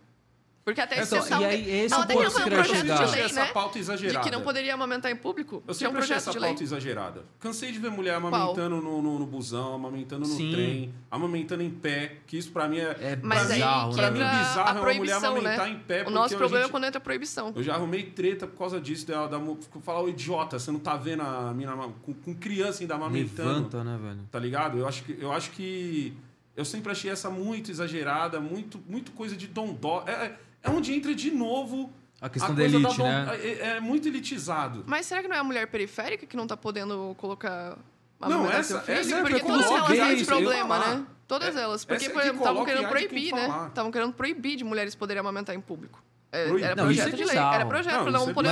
Porque 0.64 0.80
até 0.80 1.02
Então, 1.02 1.18
esse 1.18 1.32
e 1.32 1.46
aí, 1.46 1.62
esse 1.86 1.94
é 1.94 1.98
ela 1.98 2.06
o 2.06 2.08
ponto 2.08 2.20
um 2.20 2.22
que 2.22 2.28
eu 2.28 2.32
projeto 2.44 2.76
chegar. 2.78 2.98
de 2.98 3.04
achei 3.04 3.16
lei, 3.16 3.26
essa 3.26 3.40
né? 3.46 3.52
pauta 3.52 3.74
De 3.74 3.80
exagerada. 3.80 4.20
que 4.30 4.30
não 4.36 4.42
poderia 4.44 4.74
amamentar 4.76 5.12
em 5.12 5.16
público. 5.16 5.64
Eu 5.66 5.72
um 5.72 5.74
sempre 5.74 5.86
achei 5.86 5.92
projeto 5.98 6.18
essa 6.18 6.32
de 6.32 6.38
lei. 6.40 6.50
pauta 6.50 6.64
exagerada. 6.64 7.26
Cansei 7.40 7.72
de 7.72 7.80
ver 7.80 7.90
mulher 7.90 8.14
amamentando 8.14 8.76
no, 8.80 9.02
no, 9.02 9.18
no 9.18 9.26
busão, 9.26 9.74
amamentando 9.74 10.28
no 10.28 10.36
Sim. 10.36 10.52
trem, 10.52 10.94
amamentando 11.10 11.64
em 11.64 11.70
pé, 11.72 12.18
que 12.28 12.38
isso 12.38 12.52
pra 12.52 12.68
mim 12.68 12.78
é... 12.78 12.96
É 13.02 13.20
Mas 13.24 13.40
pra 13.48 13.54
aí 13.56 13.60
mim, 13.60 13.66
bizarro, 13.66 13.90
que 13.90 13.96
pra 13.98 14.12
né? 14.12 14.20
mim, 14.20 14.38
bizarro 14.40 14.60
a 14.60 14.70
é 14.70 14.72
uma 14.74 14.74
mulher 14.74 14.96
proibição, 14.96 15.32
amamentar 15.32 15.66
né? 15.66 15.72
em 15.74 15.80
pé, 15.80 16.04
O 16.06 16.10
nosso 16.12 16.38
problema 16.38 16.60
é 16.60 16.62
gente- 16.66 16.72
quando 16.72 16.84
entra 16.86 16.98
a 17.00 17.02
proibição. 17.02 17.54
Eu 17.56 17.64
já 17.64 17.74
arrumei 17.74 18.04
treta 18.04 18.46
por 18.46 18.58
causa 18.60 18.80
disso, 18.80 19.08
da, 19.08 19.26
da, 19.26 19.40
falar, 19.82 20.02
ô 20.02 20.10
idiota, 20.10 20.60
você 20.60 20.70
não 20.72 20.80
tá 20.80 20.96
vendo 20.96 21.24
a 21.24 21.52
mina 21.56 21.76
com, 22.04 22.14
com 22.14 22.36
criança 22.36 22.84
ainda 22.84 22.94
amamentando. 22.96 23.50
Levanta, 23.50 23.84
né, 23.84 23.98
velho? 24.00 24.20
Tá 24.32 24.38
ligado? 24.38 24.78
Eu 24.78 24.88
acho 24.88 25.04
que 25.04 25.18
eu 25.20 25.32
acho 25.32 25.50
que 25.52 26.14
eu 26.56 26.64
sempre 26.66 26.92
achei 26.92 27.10
essa 27.10 27.32
muito 27.32 27.72
exagerada, 27.72 28.40
muito 28.40 28.80
muito 28.88 29.12
coisa 29.14 29.36
de 29.36 29.48
dondó. 29.48 30.04
É, 30.06 30.34
é, 30.64 30.68
é 30.68 30.72
onde 30.72 30.94
entra 30.94 31.14
de 31.14 31.32
novo 31.32 31.92
A 32.20 32.30
questão 32.30 32.52
a 32.52 32.56
da 32.56 32.64
elite, 32.64 32.98
dom- 32.98 33.04
né? 33.04 33.28
É, 33.42 33.68
é 33.78 33.80
muito 33.80 34.08
elitizado. 34.08 34.84
Mas 34.88 35.06
será 35.06 35.22
que 35.22 35.28
não 35.28 35.36
é 35.36 35.40
a 35.40 35.44
mulher 35.44 35.68
periférica 35.68 36.26
que 36.26 36.38
não 36.38 36.48
tá 36.48 36.56
podendo 36.58 37.16
colocar 37.18 37.78
a 38.22 38.30
Não, 38.30 38.50
essa- 38.50 38.64
seu 38.76 38.82
filho? 38.82 38.98
essa 39.00 39.16
é 39.16 39.22
porque 39.22 39.40
que 39.40 39.46
todas 39.46 39.66
elas 39.66 39.88
têm 39.88 40.00
é 40.02 40.14
esse 40.14 40.26
problema, 40.26 40.80
né? 40.80 41.06
Todas 41.28 41.56
É- 41.56 41.62
elas. 41.62 41.86
Porque, 41.86 42.06
estavam 42.06 42.38
coloca 42.38 42.66
querendo 42.72 42.90
proibir, 42.90 43.34
né? 43.34 43.68
Estavam 43.70 43.92
querendo 43.92 44.14
proibir 44.14 44.58
de 44.58 44.64
mulheres 44.64 44.94
poderem 44.96 45.20
amamentar 45.22 45.56
em 45.56 45.62
público. 45.62 46.04
É. 46.34 46.44
Era 46.48 46.76
Não, 46.76 46.90
isso 46.90 47.02
projeto 47.02 47.08
é 47.14 47.18
de 47.18 47.24
lei. 47.26 47.38
Era 47.38 47.66
projeto 47.66 47.94
Não, 47.94 48.02
isso 48.04 48.12
não 48.12 48.30
é 48.30 48.34
poder 48.34 48.50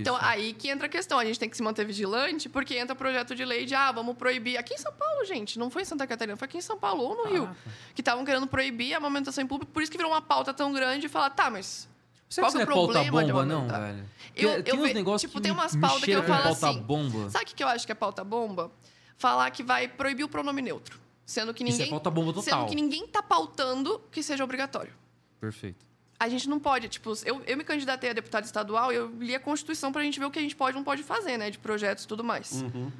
Então, 0.00 0.16
isso? 0.16 0.24
aí 0.26 0.52
que 0.52 0.68
entra 0.68 0.86
a 0.86 0.88
questão. 0.90 1.18
A 1.18 1.24
gente 1.24 1.38
tem 1.40 1.48
que 1.48 1.56
se 1.56 1.62
manter 1.62 1.86
vigilante, 1.86 2.48
porque 2.50 2.76
entra 2.76 2.94
projeto 2.94 3.34
de 3.34 3.44
lei 3.46 3.64
de, 3.64 3.74
ah, 3.74 3.90
vamos 3.92 4.14
proibir. 4.16 4.58
Aqui 4.58 4.74
em 4.74 4.78
São 4.78 4.92
Paulo, 4.92 5.24
gente, 5.24 5.58
não 5.58 5.70
foi 5.70 5.82
em 5.82 5.84
Santa 5.86 6.06
Catarina, 6.06 6.36
foi 6.36 6.44
aqui 6.46 6.58
em 6.58 6.60
São 6.60 6.76
Paulo 6.78 7.02
ou 7.02 7.16
no 7.16 7.24
Rio. 7.32 7.56
Que 7.94 8.02
estavam 8.02 8.24
querendo 8.26 8.46
proibir 8.46 8.92
a 8.92 8.98
amamentação 8.98 9.42
em 9.42 9.46
público, 9.46 9.72
por 9.72 9.82
isso 9.82 9.90
que 9.90 9.96
virou 9.96 10.12
uma 10.12 10.20
pauta 10.20 10.52
tão 10.52 10.70
grande 10.72 11.06
e 11.06 11.08
falar, 11.08 11.30
tá, 11.30 11.48
mas. 11.50 11.88
Será 12.28 12.46
Qual 12.46 12.52
que 12.52 12.58
isso 12.58 12.60
é 12.60 12.64
o 12.64 12.76
pauta 12.76 12.92
problema 12.92 13.22
bomba, 13.32 13.46
não, 13.46 13.68
velho? 13.68 14.04
Eu- 14.36 14.48
Tem- 14.50 14.56
eu 14.58 14.62
tem 14.62 14.74
uns 14.74 14.82
ve- 14.88 14.94
negócios 14.94 15.22
tipo, 15.22 15.34
que 15.38 15.42
tem 15.44 15.50
umas 15.50 15.74
pautas 15.74 16.04
que 16.04 16.10
eu 16.10 16.22
falo 16.24 16.42
pauta 16.42 16.68
assim, 16.68 16.82
bomba. 16.82 17.30
Sabe 17.30 17.44
o 17.44 17.46
que 17.48 17.54
que 17.54 17.64
eu 17.64 17.68
acho 17.68 17.86
que 17.86 17.92
é 17.92 17.94
pauta 17.94 18.22
bomba? 18.22 18.70
Falar 19.16 19.50
que 19.50 19.62
vai 19.62 19.88
proibir 19.88 20.24
o 20.24 20.28
pronome 20.28 20.60
neutro. 20.60 21.00
Sendo 21.24 21.54
que 21.54 21.62
Isso 21.64 21.72
ninguém. 21.72 21.86
é 21.86 21.90
pauta 21.90 22.10
bomba 22.10 22.34
total. 22.34 22.60
Sendo 22.60 22.68
que 22.68 22.74
ninguém 22.76 23.06
tá 23.06 23.22
pautando 23.22 23.98
que 24.12 24.22
seja 24.22 24.44
obrigatório. 24.44 24.92
Perfeito. 25.40 25.87
A 26.20 26.28
gente 26.28 26.48
não 26.48 26.58
pode, 26.58 26.88
tipo, 26.88 27.12
eu, 27.24 27.40
eu 27.46 27.56
me 27.56 27.62
candidatei 27.62 28.10
a 28.10 28.12
deputado 28.12 28.44
estadual 28.44 28.92
e 28.92 28.96
eu 28.96 29.08
li 29.20 29.34
a 29.34 29.40
Constituição 29.40 29.92
pra 29.92 30.02
gente 30.02 30.18
ver 30.18 30.26
o 30.26 30.30
que 30.30 30.38
a 30.38 30.42
gente 30.42 30.56
pode 30.56 30.76
e 30.76 30.78
não 30.78 30.84
pode 30.84 31.02
fazer, 31.04 31.36
né? 31.38 31.48
De 31.48 31.58
projetos 31.58 32.04
e 32.04 32.08
tudo 32.08 32.24
mais. 32.24 32.62
Uhum. 32.62 32.90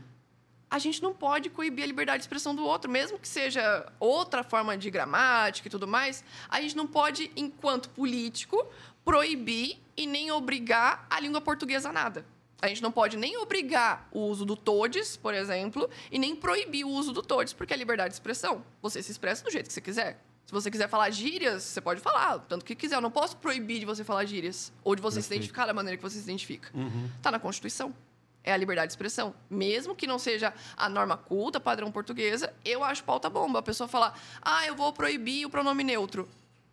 A 0.71 0.79
gente 0.79 1.03
não 1.03 1.15
pode 1.15 1.49
coibir 1.49 1.83
a 1.83 1.87
liberdade 1.87 2.19
de 2.19 2.25
expressão 2.25 2.55
do 2.55 2.63
outro, 2.63 2.91
mesmo 2.91 3.19
que 3.19 3.27
seja 3.27 3.91
outra 3.99 4.45
forma 4.45 4.77
de 4.77 4.91
gramática 4.91 5.67
e 5.67 5.71
tudo 5.71 5.89
mais. 5.89 6.23
A 6.49 6.61
gente 6.61 6.77
não 6.77 6.87
pode, 6.87 7.33
enquanto 7.35 7.89
político, 7.91 8.67
proibir 9.05 9.81
e 9.97 10.07
nem 10.07 10.31
obrigar 10.31 11.07
a 11.09 11.19
língua 11.19 11.41
portuguesa 11.41 11.89
a 11.89 11.93
nada. 11.93 12.25
A 12.61 12.69
gente 12.69 12.83
não 12.83 12.93
pode 12.93 13.17
nem 13.17 13.37
obrigar 13.39 14.09
o 14.13 14.21
uso 14.21 14.45
do 14.45 14.57
todes, 14.57 15.17
por 15.17 15.33
exemplo, 15.33 15.89
e 16.11 16.19
nem 16.19 16.37
proibir 16.37 16.85
o 16.85 16.91
uso 16.91 17.13
do 17.13 17.23
todes, 17.23 17.53
porque 17.53 17.73
é 17.73 17.77
liberdade 17.77 18.11
de 18.11 18.15
expressão. 18.15 18.65
Você 18.83 19.03
se 19.03 19.11
expressa 19.11 19.45
do 19.45 19.51
jeito 19.51 19.69
que 19.69 19.73
você 19.73 19.81
quiser. 19.81 20.21
Se 20.49 20.53
você 20.53 20.71
quiser 20.71 20.89
falar 20.89 21.11
gírias, 21.11 21.63
você 21.63 21.79
pode 21.79 22.01
falar, 22.01 22.39
tanto 22.49 22.65
que 22.65 22.75
quiser. 22.75 22.97
Eu 22.97 23.03
não 23.03 23.11
posso 23.11 23.37
proibir 23.37 23.81
de 23.81 23.85
você 23.85 24.03
falar 24.03 24.25
gírias 24.25 24.73
ou 24.83 24.97
de 24.97 25.03
você 25.03 25.17
se 25.21 25.29
Perfeito. 25.29 25.41
identificar 25.43 25.67
da 25.67 25.75
maneira 25.75 25.99
que 25.99 26.03
você 26.03 26.17
se 26.17 26.23
identifica. 26.25 26.71
Uhum. 26.75 27.11
Está 27.19 27.31
na 27.31 27.39
Constituição. 27.39 27.95
É 28.43 28.51
a 28.51 28.57
liberdade 28.57 28.87
de 28.87 28.93
expressão. 28.93 29.35
Mesmo 29.51 29.95
que 29.95 30.07
não 30.07 30.19
seja 30.19 30.55
a 30.75 30.89
norma 30.89 31.19
culta, 31.19 31.61
padrão 31.61 31.93
portuguesa, 31.93 32.51
eu 32.65 32.83
acho 32.83 33.05
pauta 33.05 33.29
bomba. 33.29 33.59
A 33.59 33.63
pessoa 33.63 33.87
falar, 33.87 34.19
ah, 34.41 34.67
eu 34.67 34.75
vou 34.75 34.91
proibir 34.91 35.45
o 35.45 35.51
pronome 35.51 35.85
neutro. 35.85 36.27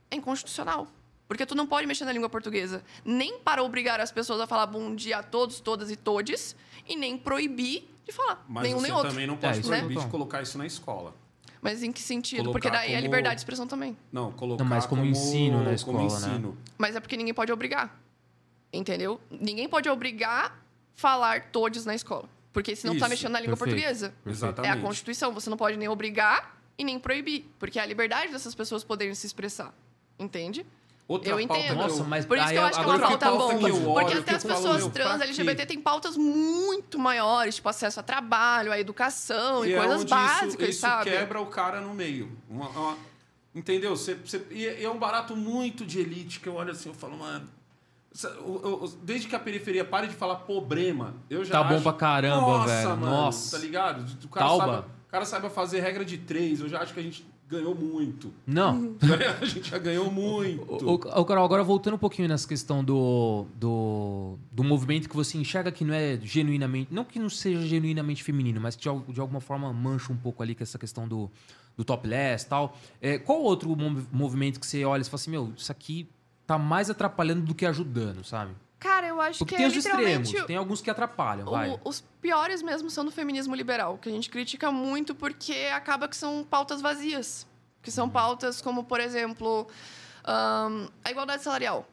É 0.10 0.16
inconstitucional. 0.16 0.88
Porque 1.28 1.46
tu 1.46 1.54
não 1.54 1.68
pode 1.68 1.86
mexer 1.86 2.06
na 2.06 2.14
língua 2.14 2.30
portuguesa. 2.30 2.82
Nem 3.04 3.40
para 3.40 3.62
obrigar 3.62 4.00
as 4.00 4.10
pessoas 4.10 4.40
a 4.40 4.48
falar 4.48 4.68
bom 4.68 4.96
dia 4.96 5.18
a 5.18 5.24
todos, 5.24 5.60
todas 5.60 5.92
e 5.92 5.98
todes, 5.98 6.56
e 6.88 6.96
nem 6.96 7.18
proibir 7.18 7.90
de 8.06 8.14
falar. 8.14 8.42
Mas 8.48 8.64
nenhum 8.64 8.78
você 8.80 8.84
nem 8.88 8.92
outro. 8.96 9.10
também 9.10 9.28
não 9.28 9.36
pode 9.36 9.58
É, 9.58 9.60
isso 9.60 9.74
é 9.74 9.78
proibir 9.80 9.90
de 9.90 10.04
total. 10.04 10.12
colocar 10.12 10.42
isso 10.44 10.58
na 10.58 10.66
escola. 10.66 11.14
Mas 11.66 11.82
em 11.84 11.92
que 11.92 12.02
sentido? 12.02 12.44
Colocar 12.44 12.54
Porque 12.54 12.70
daí 12.70 12.92
é 12.92 12.96
como- 12.96 13.02
liberdade 13.02 13.36
de 13.36 13.42
expressão 13.42 13.66
também. 13.66 13.98
Não, 14.12 14.32
colocar 14.32 14.64
Não, 14.64 14.70
mas 14.70 14.86
como 14.86 15.04
ensino 15.04 15.64
na 15.64 15.74
escola, 15.74 15.98
como 15.98 16.10
né? 16.12 16.16
ensino. 16.16 16.58
Mas 16.78 16.96
é 16.96 17.00
porque 17.00 17.18
ninguém 17.18 17.34
pode 17.34 17.52
obrigar. 17.52 18.00
Entendeu? 18.72 19.20
Ninguém 19.32 19.68
pode 19.68 19.90
obrigar 19.90 20.64
falar 20.94 21.50
todes 21.52 21.86
na 21.86 21.96
escola. 21.96 22.30
Porque 22.54 22.76
senão 22.76 22.94
tá 22.94 23.00
Isso, 23.00 23.10
mexendo 23.10 23.32
na 23.34 23.40
língua 23.40 23.58
perfeito. 23.58 23.76
portuguesa. 23.82 24.14
Exatamente. 24.26 24.70
É 24.72 24.74
a 24.74 24.82
Constituição. 24.82 25.34
Você 25.34 25.50
não 25.50 25.58
pode 25.58 25.76
nem 25.78 25.88
obrigar 25.88 26.58
e 26.78 26.84
nem 26.84 27.00
proibir. 27.00 27.50
Porque 27.60 27.80
é 27.80 27.82
a 27.82 27.86
liberdade 27.86 28.32
dessas 28.32 28.54
pessoas 28.56 28.84
poderem 28.84 29.14
se 29.16 29.26
expressar. 29.26 29.74
Entende? 30.20 30.66
Outra 31.08 31.30
Eu 31.30 31.48
pauta 31.48 31.62
entendo. 31.62 31.76
Nossa, 31.78 32.04
mas 32.04 32.26
Por 32.26 32.36
isso 32.38 32.48
que 32.48 32.56
eu 32.56 32.64
acho 32.64 32.80
que 32.80 32.84
é 32.84 32.88
uma 32.88 33.00
pauta 33.00 33.26
eu 33.28 33.94
Porque 33.94 34.14
até 34.14 34.36
as 34.36 34.44
pessoas 34.44 34.88
trans 34.88 35.22
LGBT 35.22 35.66
têm 35.68 35.80
pautas 35.80 36.18
muito 36.18 36.98
maiores, 36.98 37.56
tipo 37.56 37.70
acesso 37.70 38.00
a 38.00 38.04
trabalho, 38.04 38.72
a 38.72 38.80
educação 38.80 39.64
e, 39.64 39.70
E 39.70 39.74
é 39.74 39.78
coisas 39.78 40.02
onde 40.02 40.10
básicas, 40.10 40.54
isso, 40.54 40.64
isso 40.64 40.80
sabe? 40.82 41.12
quebra 41.12 41.40
o 41.40 41.46
cara 41.46 41.80
no 41.80 41.94
meio. 41.94 42.36
Uma- 42.50 42.70
uma- 42.70 42.98
entendeu? 43.54 43.96
Você, 43.96 44.16
você- 44.16 44.48
e 44.50 44.66
é- 44.66 44.82
e 44.82 44.84
é 44.86 44.90
um 44.90 44.98
barato 44.98 45.36
muito 45.36 45.86
de 45.86 46.00
elite 46.00 46.40
que 46.40 46.50
eu 46.50 46.56
olho 46.56 46.72
assim, 46.72 46.90
eu 46.90 46.96
falo, 46.96 47.16
mano. 47.18 47.48
Desde 49.04 49.28
que 49.28 49.36
a 49.36 49.40
periferia 49.40 49.84
pare 49.86 50.08
de 50.08 50.16
falar 50.16 50.36
problema, 50.38 51.14
eu 51.30 51.44
já 51.44 51.52
Tá 51.52 51.64
bom 51.64 51.76
acho- 51.76 51.84
pra 51.84 51.94
caramba, 51.94 52.42
Nossa, 52.42 52.68
velho. 52.74 52.90
Mano, 52.90 53.06
Nossa. 53.06 53.58
Tá 53.58 53.62
ligado? 53.64 54.06
O 54.24 54.28
cara, 54.30 54.46
Tauba. 54.48 54.66
sabe, 54.66 54.88
o 54.88 55.12
cara 55.12 55.26
saiba 55.26 55.50
fazer 55.50 55.82
regra 55.82 56.04
de 56.06 56.18
três. 56.18 56.62
Eu 56.62 56.70
já 56.70 56.80
acho 56.82 56.94
que 56.94 57.00
a 57.00 57.04
gente 57.04 57.26
ganhou 57.48 57.76
muito. 57.76 58.34
Não. 58.46 58.96
a 59.42 59.46
gente 59.46 59.70
já 59.70 59.78
ganhou 59.78 60.12
muito. 60.12 60.64
O, 60.86 60.92
o, 60.92 60.94
o 60.96 61.26
Carol, 61.26 61.46
agora 61.46 61.64
voltando 61.64 61.94
um 61.96 62.00
pouquinho 62.00 62.28
nessa 62.28 62.48
questão 62.48 62.84
do, 62.84 63.46
do, 63.56 64.38
do 64.52 64.64
movimento 64.64 65.08
que 65.10 65.16
você 65.16 65.38
enxerga 65.38 65.72
que 65.72 65.84
não 65.86 65.94
é 65.94 66.20
genuinamente. 66.22 66.94
Não 66.94 67.04
que 67.06 67.20
não 67.20 67.30
seja 67.30 67.62
genuinamente 67.66 68.24
feminino, 68.24 68.60
mas 68.60 68.76
que 68.76 68.90
de, 68.90 69.14
de 69.14 69.20
alguma 69.20 69.40
forma 69.42 69.72
mancha 69.72 70.12
um 70.12 70.18
pouco 70.18 70.42
ali 70.42 70.56
com 70.56 70.64
essa 70.64 70.80
questão 70.80 71.08
do, 71.08 71.30
do 71.78 71.84
topless 71.84 72.46
e 72.46 72.50
tal. 72.50 72.78
É, 73.02 73.18
qual 73.18 73.42
outro 73.42 73.76
mov- 73.76 74.08
movimento 74.12 74.60
que 74.60 74.66
você 74.66 74.84
olha 74.84 75.02
e 75.02 75.06
fala 75.06 75.16
assim, 75.16 75.32
meu, 75.32 75.54
isso 75.56 75.72
aqui 75.72 76.10
tá 76.48 76.58
mais 76.58 76.90
atrapalhando 76.90 77.42
do 77.42 77.56
que 77.56 77.66
ajudando, 77.66 78.24
sabe? 78.24 78.52
Cara, 78.80 79.08
eu 79.08 79.20
acho 79.22 79.40
Porque 79.40 79.56
que 79.56 79.58
tem 79.58 79.66
é 79.66 79.70
os 79.70 79.76
extremos, 79.76 80.32
tem 80.46 80.56
alguns 80.58 80.82
que 80.82 80.90
atrapalham, 80.90 81.46
vai. 81.50 81.70
O- 81.70 81.80
os 81.86 82.02
piores 82.22 82.62
mesmo 82.62 82.90
são 82.90 83.04
do 83.06 83.12
feminismo 83.12 83.56
liberal, 83.56 83.98
que 83.98 84.10
a 84.10 84.12
gente 84.12 84.30
critica 84.30 84.72
muito 84.72 85.16
porque 85.16 85.70
acaba 85.74 86.08
que 86.08 86.16
são 86.16 86.44
pautas 86.44 86.82
vazias. 86.82 87.48
Que 87.82 87.90
Uhum. 87.90 87.96
são 87.96 88.10
pautas 88.10 88.62
como, 88.62 88.84
por 88.84 89.00
exemplo, 89.00 89.68
ahn, 90.24 90.88
a 91.04 91.12
igualdade 91.12 91.44
salarial. 91.44 91.88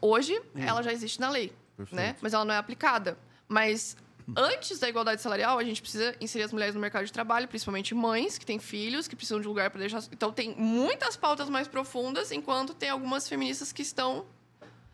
Hoje, 0.00 0.40
ela 0.54 0.82
já 0.82 0.92
existe 0.92 1.20
na 1.20 1.30
lei, 1.30 1.48
Hum. 1.78 1.84
Perfeito. 1.84 1.96
né? 1.96 2.16
Mas 2.20 2.32
ela 2.32 2.44
não 2.44 2.54
é 2.54 2.58
aplicada. 2.58 3.18
Mas 3.48 3.96
antes 4.36 4.78
da 4.78 4.88
igualdade 4.88 5.20
salarial, 5.20 5.58
a 5.58 5.64
gente 5.64 5.82
precisa 5.82 6.14
inserir 6.20 6.44
as 6.44 6.52
mulheres 6.52 6.74
no 6.74 6.80
mercado 6.80 7.04
de 7.04 7.12
trabalho, 7.12 7.48
principalmente 7.48 7.94
mães 7.94 8.38
que 8.38 8.46
têm 8.46 8.58
filhos, 8.58 9.08
que 9.08 9.16
precisam 9.16 9.40
de 9.40 9.46
um 9.46 9.50
lugar 9.50 9.70
para 9.70 9.80
deixar. 9.80 10.02
Então, 10.12 10.30
tem 10.32 10.54
muitas 10.56 11.16
pautas 11.16 11.50
mais 11.50 11.66
profundas, 11.66 12.30
enquanto 12.30 12.72
tem 12.72 12.88
algumas 12.88 13.28
feministas 13.28 13.72
que 13.72 13.82
estão. 13.82 14.24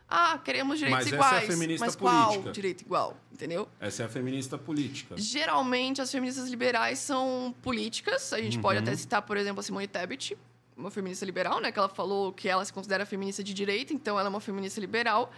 Ah, 0.09 0.39
queremos 0.45 0.79
direitos 0.79 1.05
Mas 1.05 1.13
essa 1.13 1.17
é 1.17 1.27
a 1.27 1.29
iguais. 1.29 1.47
feminista 1.49 1.85
mas 1.85 1.97
qual 1.97 2.27
política. 2.29 2.53
direito 2.53 2.81
igual? 2.83 3.17
Entendeu? 3.33 3.69
Essa 3.81 4.05
é 4.05 4.07
a 4.07 4.09
feminista 4.09 4.57
política. 4.57 5.17
Geralmente, 5.19 6.01
as 6.01 6.11
feministas 6.11 6.49
liberais 6.49 6.99
são 7.01 7.55
políticas. 7.61 8.33
A 8.33 8.41
gente 8.41 8.59
pode 8.59 8.79
até 8.79 8.95
citar, 8.95 9.23
por 9.23 9.37
exemplo, 9.37 9.61
a 9.61 9.63
Simone 9.63 9.89
Tebet, 9.89 10.39
uma 10.77 10.91
feminista 10.91 11.25
liberal, 11.25 11.61
né? 11.61 11.73
Que 11.73 11.79
ela 11.79 11.89
falou 11.89 12.33
que 12.33 12.49
ela 12.49 12.65
se 12.65 12.73
considera 12.73 13.05
feminista 13.05 13.43
de 13.43 13.53
direita, 13.53 13.93
então 13.93 14.19
ela 14.19 14.29
é 14.29 14.31
uma 14.31 14.41
feminista 14.41 14.81
liberal. 14.81 15.33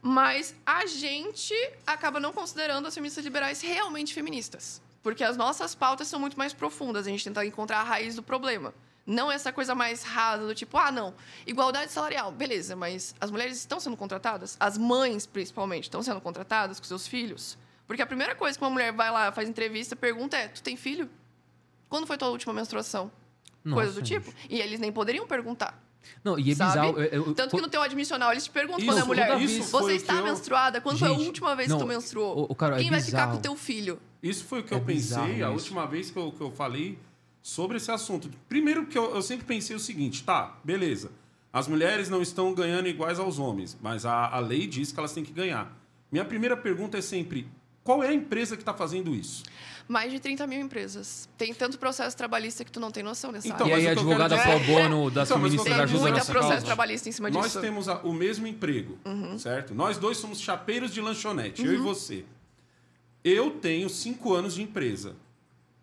Mas 0.00 0.54
a 0.64 0.86
gente 0.86 1.54
acaba 1.86 2.18
não 2.20 2.32
considerando 2.32 2.86
as 2.86 2.94
feministas 2.94 3.24
liberais 3.24 3.60
realmente 3.60 4.12
feministas. 4.14 4.80
Porque 5.02 5.22
as 5.22 5.36
nossas 5.36 5.74
pautas 5.74 6.08
são 6.08 6.18
muito 6.18 6.38
mais 6.38 6.54
profundas. 6.54 7.06
A 7.06 7.10
gente 7.10 7.24
tenta 7.24 7.44
encontrar 7.44 7.80
a 7.80 7.82
raiz 7.82 8.14
do 8.14 8.22
problema. 8.22 8.72
Não 9.06 9.30
essa 9.30 9.52
coisa 9.52 9.74
mais 9.74 10.02
rasa 10.02 10.46
do 10.46 10.54
tipo, 10.54 10.78
ah, 10.78 10.90
não, 10.90 11.12
igualdade 11.46 11.92
salarial, 11.92 12.32
beleza, 12.32 12.74
mas 12.74 13.14
as 13.20 13.30
mulheres 13.30 13.58
estão 13.58 13.78
sendo 13.78 13.96
contratadas? 13.96 14.56
As 14.58 14.78
mães, 14.78 15.26
principalmente, 15.26 15.84
estão 15.84 16.02
sendo 16.02 16.20
contratadas 16.22 16.80
com 16.80 16.86
seus 16.86 17.06
filhos? 17.06 17.58
Porque 17.86 18.00
a 18.00 18.06
primeira 18.06 18.34
coisa 18.34 18.56
que 18.58 18.64
uma 18.64 18.70
mulher 18.70 18.92
vai 18.92 19.10
lá, 19.10 19.30
faz 19.30 19.46
entrevista, 19.48 19.94
pergunta 19.94 20.36
é: 20.38 20.48
tu 20.48 20.62
tem 20.62 20.74
filho? 20.74 21.10
Quando 21.88 22.06
foi 22.06 22.16
tua 22.16 22.28
última 22.28 22.52
menstruação? 22.54 23.10
coisa 23.72 23.92
do 23.92 24.00
Nossa, 24.00 24.02
tipo. 24.14 24.32
E 24.48 24.60
eles 24.60 24.78
nem 24.80 24.92
poderiam 24.92 25.26
perguntar. 25.26 25.82
Não, 26.22 26.38
e 26.38 26.50
é 26.50 26.54
sabe? 26.54 26.70
bizarro. 26.92 27.00
eu- 27.02 27.24
eu- 27.28 27.34
Tanto 27.34 27.56
que 27.56 27.62
no 27.62 27.68
teu 27.68 27.80
admissional 27.80 28.30
eles 28.32 28.44
te 28.44 28.50
perguntam 28.50 28.78
Isso, 28.80 28.88
quando 28.88 28.98
é 29.02 29.04
mulher. 29.06 29.40
isso 29.40 29.70
Você 29.70 29.94
está 29.94 30.20
menstruada? 30.20 30.80
Quando 30.82 30.98
foi 30.98 31.08
a 31.08 31.12
Gente, 31.12 31.26
última 31.26 31.54
vez 31.56 31.68
não, 31.70 31.78
que 31.78 31.84
tu 31.84 31.88
menstruou? 31.88 32.40
o- 32.40 32.52
o 32.52 32.54
Carol, 32.54 32.76
é 32.78 32.82
Quem 32.82 32.90
vai 32.90 33.00
ficar 33.00 33.28
com 33.30 33.36
o 33.36 33.40
teu 33.40 33.56
filho? 33.56 33.98
Isso 34.22 34.44
foi 34.44 34.60
o 34.60 34.62
que 34.64 34.74
É 34.74 34.76
eu 34.76 34.80
pensei 34.82 34.96
bizarro 34.96 35.30
a 35.32 35.34
isso. 35.36 35.50
última 35.50 35.86
vez 35.86 36.10
que 36.10 36.18
eu, 36.18 36.30
que 36.32 36.40
eu 36.42 36.50
falei 36.50 36.98
sobre 37.46 37.76
esse 37.76 37.90
assunto. 37.90 38.30
Primeiro 38.48 38.86
que 38.86 38.96
eu, 38.96 39.14
eu 39.14 39.20
sempre 39.20 39.44
pensei 39.44 39.76
o 39.76 39.78
seguinte, 39.78 40.24
tá, 40.24 40.56
beleza. 40.64 41.12
As 41.52 41.68
mulheres 41.68 42.08
não 42.08 42.22
estão 42.22 42.54
ganhando 42.54 42.88
iguais 42.88 43.18
aos 43.20 43.38
homens, 43.38 43.76
mas 43.82 44.06
a, 44.06 44.28
a 44.28 44.38
lei 44.38 44.66
diz 44.66 44.90
que 44.90 44.98
elas 44.98 45.12
têm 45.12 45.22
que 45.22 45.30
ganhar. 45.30 45.70
Minha 46.10 46.24
primeira 46.24 46.56
pergunta 46.56 46.96
é 46.96 47.02
sempre, 47.02 47.46
qual 47.84 48.02
é 48.02 48.08
a 48.08 48.14
empresa 48.14 48.56
que 48.56 48.62
está 48.62 48.72
fazendo 48.72 49.14
isso? 49.14 49.42
Mais 49.86 50.10
de 50.10 50.18
30 50.18 50.46
mil 50.46 50.58
empresas. 50.58 51.28
Tem 51.36 51.52
tanto 51.52 51.78
processo 51.78 52.16
trabalhista 52.16 52.64
que 52.64 52.72
tu 52.72 52.80
não 52.80 52.90
tem 52.90 53.02
noção 53.02 53.30
nessa 53.30 53.46
Então, 53.46 53.68
E 53.68 53.72
área. 53.74 53.90
aí 53.90 53.94
mas 53.94 53.98
a 53.98 54.00
o 54.00 54.04
que 54.06 54.10
eu 54.12 54.16
quero 54.16 54.24
advogada 54.24 54.54
dizer- 54.58 54.64
pro 54.64 54.74
bono 54.88 55.10
das 55.10 55.28
Então, 55.28 55.38
mas 55.38 55.52
o 55.52 55.54
que 55.56 55.60
eu 55.60 55.64
feministas 55.64 55.64
quero 55.64 55.76
Tem 55.76 55.86
dizer 55.86 55.94
ajuda 55.96 56.00
muito 56.00 56.14
nessa 56.14 56.32
processo 56.32 56.50
causa? 56.52 56.66
trabalhista 56.66 57.08
em 57.10 57.12
cima 57.12 57.28
Nós 57.30 57.44
disso. 57.44 57.60
temos 57.60 57.88
a- 57.90 57.98
o 57.98 58.12
mesmo 58.14 58.46
emprego, 58.46 58.98
certo? 59.38 59.74
Nós 59.74 59.98
dois 59.98 60.16
somos 60.16 60.40
chapeiros 60.40 60.90
de 60.94 61.02
lanchonete, 61.02 61.62
eu 61.62 61.74
e 61.74 61.76
você. 61.76 62.24
Eu 63.22 63.50
tenho 63.50 63.90
cinco 63.90 64.32
anos 64.32 64.54
de 64.54 64.62
empresa. 64.62 65.14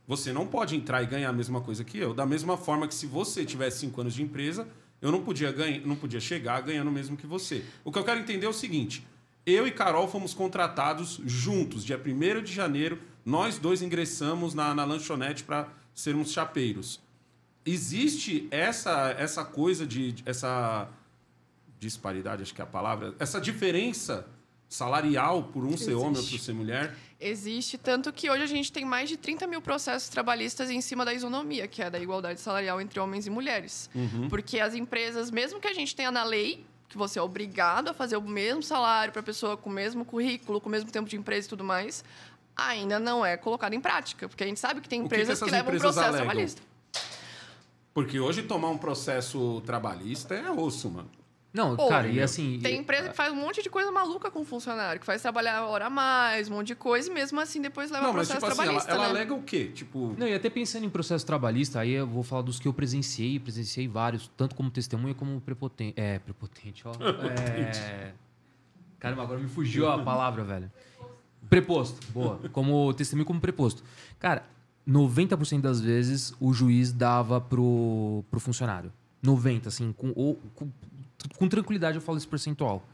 Você 0.08 0.34
não 0.34 0.46
pode 0.46 0.76
entrar 0.76 1.02
e 1.02 1.06
ganhar 1.06 1.30
a 1.30 1.34
mesma 1.34 1.62
coisa 1.62 1.84
que 1.84 1.98
eu. 1.98 2.14
Da 2.14 2.26
mesma 2.26 2.58
forma 2.58 2.88
que 2.88 2.94
se 2.94 3.06
você 3.06 3.46
tivesse 3.46 3.80
cinco 3.80 4.02
anos 4.02 4.14
de 4.14 4.22
empresa, 4.22 4.68
eu 5.02 5.12
não 5.12 5.24
podia, 5.24 5.52
ganhar, 5.52 5.86
não 5.86 5.96
podia 5.96 6.20
chegar 6.20 6.62
ganhando 6.62 6.90
o 6.90 6.92
mesmo 6.92 7.16
que 7.16 7.26
você. 7.26 7.64
O 7.84 7.92
que 7.92 8.00
eu 8.00 8.04
quero 8.04 8.20
entender 8.20 8.46
é 8.46 8.50
o 8.50 8.54
seguinte: 8.54 9.06
eu 9.46 9.68
e 9.68 9.72
Carol 9.72 10.08
fomos 10.08 10.34
contratados 10.34 11.20
juntos, 11.26 11.84
dia 11.84 12.00
1 12.00 12.44
de 12.44 12.54
janeiro, 12.54 13.00
nós 13.26 13.58
dois 13.58 13.82
ingressamos 13.82 14.54
na, 14.54 14.76
na 14.76 14.84
lanchonete 14.84 15.44
para 15.44 15.70
sermos 15.94 16.32
chapeiros. 16.32 17.00
Existe 17.66 18.48
essa, 18.52 19.16
essa 19.18 19.46
coisa 19.46 19.86
de. 19.86 20.16
essa 20.26 20.90
disparidade, 21.80 22.44
acho 22.44 22.54
que 22.54 22.62
é 22.62 22.64
a 22.64 22.68
palavra, 22.68 23.16
essa 23.18 23.42
diferença 23.42 24.28
salarial 24.70 25.44
por 25.44 25.66
um 25.66 25.76
ser 25.76 25.96
homem 25.96 26.22
ou 26.22 26.28
por 26.28 26.40
ser 26.40 26.54
mulher? 26.54 26.96
Existe, 27.24 27.78
tanto 27.78 28.12
que 28.12 28.32
hoje 28.32 28.42
a 28.42 28.48
gente 28.48 28.72
tem 28.72 28.84
mais 28.84 29.08
de 29.08 29.16
30 29.16 29.46
mil 29.46 29.62
processos 29.62 30.10
trabalhistas 30.10 30.72
em 30.72 30.82
cima 30.82 31.06
da 31.06 31.14
isonomia, 31.14 31.68
que 31.68 31.82
é 31.82 31.90
da 31.90 32.00
igualdade 32.00 32.40
salarial 32.42 32.82
entre 32.82 33.00
homens 33.00 33.28
e 33.28 33.30
mulheres. 33.30 33.90
Uhum. 33.94 34.28
Porque 34.28 34.60
as 34.60 34.74
empresas, 34.74 35.30
mesmo 35.30 35.60
que 35.60 35.68
a 35.68 35.74
gente 35.74 35.96
tenha 35.96 36.10
na 36.10 36.24
lei 36.24 36.66
que 36.90 36.98
você 36.98 37.20
é 37.20 37.22
obrigado 37.22 37.90
a 37.90 37.94
fazer 37.94 38.18
o 38.18 38.22
mesmo 38.22 38.62
salário 38.62 39.14
para 39.14 39.22
a 39.22 39.24
pessoa 39.24 39.56
com 39.56 39.70
o 39.70 39.74
mesmo 39.74 40.04
currículo, 40.04 40.60
com 40.60 40.68
o 40.68 40.72
mesmo 40.72 40.92
tempo 40.92 41.08
de 41.08 41.16
empresa 41.16 41.48
e 41.48 41.50
tudo 41.50 41.64
mais, 41.64 42.04
ainda 42.56 43.00
não 43.00 43.26
é 43.26 43.38
colocado 43.38 43.74
em 43.74 43.80
prática. 43.80 44.28
Porque 44.28 44.44
a 44.44 44.48
gente 44.48 44.60
sabe 44.60 44.82
que 44.82 44.90
tem 44.90 45.00
O 45.00 45.04
que 45.04 45.10
que 45.10 45.16
empresas 45.22 45.40
que, 45.40 45.50
levam 45.50 45.72
um 45.72 45.76
empresas 45.76 45.94
processo 45.94 46.08
alegam? 46.08 46.26
trabalhista. 46.26 46.62
Porque 47.94 48.20
hoje 48.20 48.44
tomar 48.44 48.70
um 48.70 48.78
processo 48.78 49.62
trabalhista 49.66 50.34
é 50.34 50.50
osso, 50.52 50.90
mano. 50.90 51.10
Não, 51.54 51.76
Pô, 51.76 51.90
cara, 51.90 52.08
e 52.08 52.22
assim. 52.22 52.60
Tem 52.62 52.80
empresa 52.80 53.10
que 53.10 53.16
faz 53.16 53.34
um 53.34 53.36
monte 53.36 53.62
de 53.62 53.70
coisa 53.70 53.92
maluca 53.92 54.32
com 54.32 54.40
o 54.40 54.46
funcionário, 54.46 55.02
que 55.02 55.06
faz 55.06 55.22
trabalhar 55.22 55.66
hora 55.66 55.88
a 55.88 55.90
mais, 55.90 56.50
um 56.50 56.56
monte 56.56 56.68
de 56.68 56.76
coisa, 56.76 57.10
e 57.10 57.14
mesmo 57.14 57.40
assim 57.42 57.62
depois 57.62 57.92
leva 57.92 58.04
Não, 58.04 58.12
ao 58.12 58.16
mas 58.16 58.28
processo 58.30 58.46
tipo 58.46 58.62
assim, 58.62 58.70
ela, 58.70 58.82
trabalhista, 58.82 58.92
ela 58.92 59.14
né? 59.14 59.20
alega 59.20 59.34
o 59.34 59.44
quê? 59.44 59.70
Tipo, 59.74 60.16
Não, 60.18 60.28
e 60.28 60.34
até 60.34 60.50
pensando 60.50 60.86
em 60.86 60.90
processo 60.90 61.26
trabalhista, 61.26 61.82
aí 61.82 61.92
eu 61.92 62.08
vou 62.08 62.24
falar 62.24 62.44
dos 62.44 62.58
que 62.58 62.68
eu 62.70 62.74
presenciei, 62.74 63.38
presenciei 63.38 63.86
vários, 63.86 64.32
tanto 64.38 64.56
como 64.56 64.72
testemunha 64.72 65.14
como 65.14 65.42
prepotente. 65.42 66.00
É, 66.00 66.20
prepotente, 66.20 66.84
ó. 66.88 66.92
É... 67.32 68.14
Caramba, 69.00 69.24
agora 69.24 69.40
me 69.40 69.50
fugiu 69.50 69.90
a 69.90 69.98
palavra, 69.98 70.44
velho. 70.44 70.72
Preposto, 71.50 72.00
boa. 72.12 72.40
Como 72.52 72.94
testemunho 72.94 73.26
como 73.26 73.42
preposto. 73.42 73.84
Cara, 74.20 74.46
90% 74.88 75.60
das 75.60 75.82
vezes 75.82 76.34
o 76.40 76.54
juiz 76.54 76.92
dava 76.92 77.42
pro, 77.42 78.24
pro 78.30 78.40
funcionário. 78.40 78.94
90, 79.22 79.70
assim, 79.70 79.92
com, 79.94 80.12
ou, 80.16 80.40
com, 80.56 80.72
com 81.38 81.48
tranquilidade 81.48 81.96
eu 81.98 82.02
falo 82.02 82.18
esse 82.18 82.28
percentual. 82.28 82.88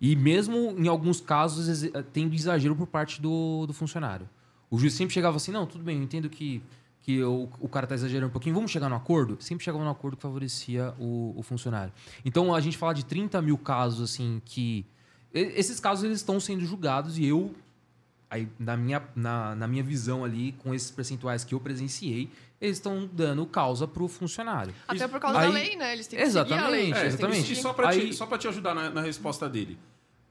E 0.00 0.14
mesmo 0.16 0.74
em 0.78 0.88
alguns 0.88 1.20
casos 1.20 1.68
exe- 1.68 1.90
tem 2.12 2.32
exagero 2.34 2.74
por 2.76 2.86
parte 2.86 3.20
do, 3.20 3.66
do 3.66 3.72
funcionário. 3.72 4.28
O 4.70 4.78
juiz 4.78 4.92
sempre 4.94 5.14
chegava 5.14 5.36
assim, 5.36 5.52
não, 5.52 5.66
tudo 5.66 5.84
bem, 5.84 5.98
eu 5.98 6.02
entendo 6.02 6.28
que, 6.28 6.62
que 7.00 7.22
o, 7.22 7.48
o 7.60 7.68
cara 7.68 7.84
está 7.84 7.94
exagerando 7.94 8.26
um 8.28 8.32
pouquinho, 8.32 8.54
vamos 8.54 8.70
chegar 8.70 8.88
no 8.88 8.96
acordo? 8.96 9.36
Sempre 9.40 9.64
chegava 9.64 9.84
no 9.84 9.90
acordo 9.90 10.16
que 10.16 10.22
favorecia 10.22 10.92
o, 10.98 11.32
o 11.36 11.42
funcionário. 11.42 11.92
Então 12.24 12.54
a 12.54 12.60
gente 12.60 12.76
fala 12.76 12.92
de 12.92 13.04
30 13.04 13.40
mil 13.40 13.56
casos, 13.56 14.10
assim, 14.10 14.42
que. 14.44 14.84
Esses 15.32 15.80
casos 15.80 16.04
eles 16.04 16.18
estão 16.18 16.38
sendo 16.38 16.64
julgados 16.64 17.18
e 17.18 17.24
eu, 17.24 17.52
aí, 18.30 18.48
na, 18.58 18.76
minha, 18.76 19.02
na, 19.16 19.54
na 19.56 19.66
minha 19.66 19.82
visão 19.82 20.24
ali, 20.24 20.52
com 20.52 20.72
esses 20.72 20.90
percentuais 20.90 21.42
que 21.44 21.54
eu 21.54 21.60
presenciei, 21.60 22.30
eles 22.64 22.76
estão 22.78 23.08
dando 23.12 23.44
causa 23.46 23.86
pro 23.86 24.08
funcionário. 24.08 24.74
Até 24.88 25.06
por 25.06 25.20
causa 25.20 25.38
Aí- 25.38 25.46
da 25.48 25.52
lei, 25.52 25.76
né? 25.76 25.92
Eles 25.92 26.06
têm 26.06 26.18
que 26.18 26.26
seguir 26.26 26.54
a 26.54 26.68
lei. 26.68 26.86
Exatamente, 26.90 26.98
É, 26.98 27.06
exatamente. 27.06 27.52
E 27.52 27.56
só 27.56 27.72
pra, 27.72 27.88
Aí- 27.90 28.08
te, 28.10 28.14
só 28.14 28.26
te 28.38 28.48
ajudar 28.48 28.74
na, 28.74 28.90
na 28.90 29.00
resposta 29.00 29.48
dele. 29.48 29.78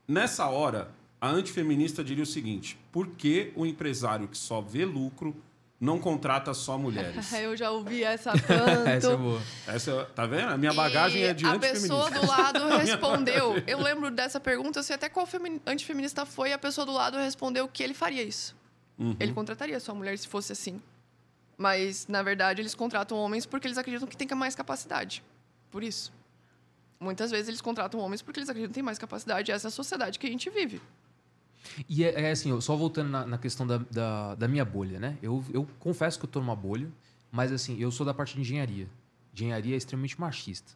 Nessa 0.08 0.48
hora, 0.48 0.90
a 1.22 1.30
antifeminista 1.30 2.04
diria 2.04 2.24
o 2.24 2.28
seguinte: 2.28 2.78
por 2.92 3.08
que 3.08 3.52
o 3.56 3.66
empresário 3.66 4.28
que 4.28 4.38
só 4.38 4.60
vê 4.62 4.84
lucro 4.86 5.36
não 5.80 6.00
contrata 6.00 6.54
só 6.54 6.78
mulheres? 6.78 7.32
Eu 7.34 7.56
já 7.56 7.70
ouvi 7.72 8.04
essa 8.04 8.32
tanto. 8.40 8.88
Essa 8.88 9.12
é 9.12 9.16
boa. 9.18 9.42
Essa, 9.68 10.06
tá 10.16 10.26
vendo? 10.26 10.50
A 10.50 10.58
minha 10.58 10.74
bagagem 10.74 11.22
E 11.22 11.26
é 11.26 11.34
de 11.34 11.46
A 11.46 11.52
antifeminista. 11.52 11.88
pessoa 11.96 12.10
do 12.12 12.28
lado 12.28 12.68
respondeu. 12.78 13.56
Eu 13.68 13.80
lembro 13.82 14.10
dessa 14.12 14.40
pergunta, 14.40 14.80
eu 14.80 14.84
sei 14.84 14.96
até 14.96 15.08
qual 15.10 15.26
femi- 15.26 15.62
antifeminista 15.66 16.26
foi, 16.26 16.50
e 16.50 16.54
a 16.54 16.58
pessoa 16.58 16.86
do 16.86 16.92
lado 16.94 17.18
respondeu 17.18 17.68
que 17.68 17.84
ele 17.84 17.94
faria 17.94 18.24
isso. 18.24 18.56
Uhum. 18.98 19.16
Ele 19.20 19.34
contrataria 19.34 19.80
sua 19.80 19.96
mulher 19.96 20.18
se 20.18 20.28
fosse 20.28 20.52
assim. 20.52 20.82
Mas, 21.58 22.08
na 22.08 22.24
verdade, 22.24 22.62
eles 22.62 22.76
contratam 22.76 23.18
homens 23.18 23.46
porque 23.46 23.68
eles 23.68 23.78
acreditam 23.78 24.08
que 24.08 24.18
tem 24.18 24.28
mais 24.36 24.56
capacidade. 24.56 25.24
Por 25.70 25.84
isso. 25.84 26.12
Muitas 27.00 27.32
vezes 27.32 27.48
eles 27.48 27.62
contratam 27.62 28.00
homens 28.00 28.22
porque 28.22 28.40
eles 28.40 28.50
acreditam 28.50 28.72
que 28.72 28.76
tem 28.76 28.84
mais 28.84 28.98
capacidade. 28.98 29.52
Essa 29.52 29.68
é 29.68 29.70
a 29.70 29.72
sociedade 29.72 30.18
que 30.18 30.26
a 30.26 30.30
gente 30.30 30.50
vive. 30.50 30.82
E 31.88 32.04
é, 32.04 32.24
é 32.24 32.32
assim, 32.32 32.60
só 32.62 32.76
voltando 32.76 33.10
na, 33.10 33.26
na 33.26 33.38
questão 33.38 33.66
da, 33.66 33.78
da, 33.78 34.36
da 34.36 34.48
minha 34.48 34.66
bolha, 34.66 35.00
né? 35.00 35.18
Eu, 35.22 35.44
eu 35.54 35.68
confesso 35.80 36.20
que 36.20 36.26
eu 36.26 36.30
tô 36.30 36.40
numa 36.40 36.56
bolha, 36.56 36.90
mas 37.32 37.52
assim, 37.52 37.80
eu 37.80 37.92
sou 37.92 38.06
da 38.06 38.14
parte 38.14 38.36
de 38.36 38.42
engenharia. 38.42 38.88
Engenharia 39.34 39.74
é 39.74 39.78
extremamente 39.78 40.20
machista. 40.20 40.74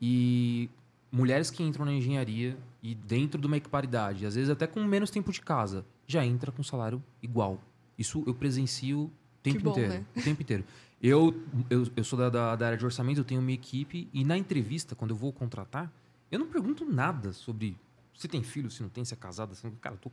E 0.00 0.70
mulheres 1.12 1.50
que 1.50 1.62
entram 1.62 1.84
na 1.84 1.92
engenharia 1.92 2.56
e 2.82 2.94
dentro 2.94 3.40
de 3.40 3.46
uma 3.46 3.56
equiparidade, 3.56 4.24
às 4.24 4.34
vezes 4.34 4.50
até 4.50 4.66
com 4.66 4.82
menos 4.84 5.10
tempo 5.10 5.32
de 5.32 5.40
casa, 5.40 5.84
já 6.06 6.24
entra 6.24 6.50
com 6.50 6.62
salário 6.62 7.02
igual. 7.22 7.60
Isso 7.98 8.22
eu 8.26 8.34
presencio 8.34 9.10
o 9.40 9.42
tempo 9.42 9.60
bom, 9.60 9.70
inteiro. 9.70 9.92
né? 9.92 10.04
O 10.16 10.22
tempo 10.22 10.42
inteiro. 10.42 10.64
Eu, 11.02 11.34
eu, 11.70 11.86
eu 11.96 12.04
sou 12.04 12.18
da, 12.18 12.28
da, 12.28 12.56
da 12.56 12.66
área 12.66 12.78
de 12.78 12.84
orçamento, 12.84 13.18
eu 13.18 13.24
tenho 13.24 13.40
minha 13.40 13.54
equipe, 13.54 14.08
e 14.12 14.22
na 14.24 14.36
entrevista, 14.36 14.94
quando 14.94 15.12
eu 15.12 15.16
vou 15.16 15.32
contratar, 15.32 15.90
eu 16.30 16.38
não 16.38 16.46
pergunto 16.46 16.84
nada 16.84 17.32
sobre 17.32 17.76
se 18.14 18.28
tem 18.28 18.42
filho, 18.42 18.70
se 18.70 18.82
não 18.82 18.90
tem, 18.90 19.04
se 19.04 19.14
é. 19.14 19.54
Se 19.54 19.64
não... 19.64 19.72
Cara, 19.80 19.94
eu 19.94 19.98
tô 19.98 20.10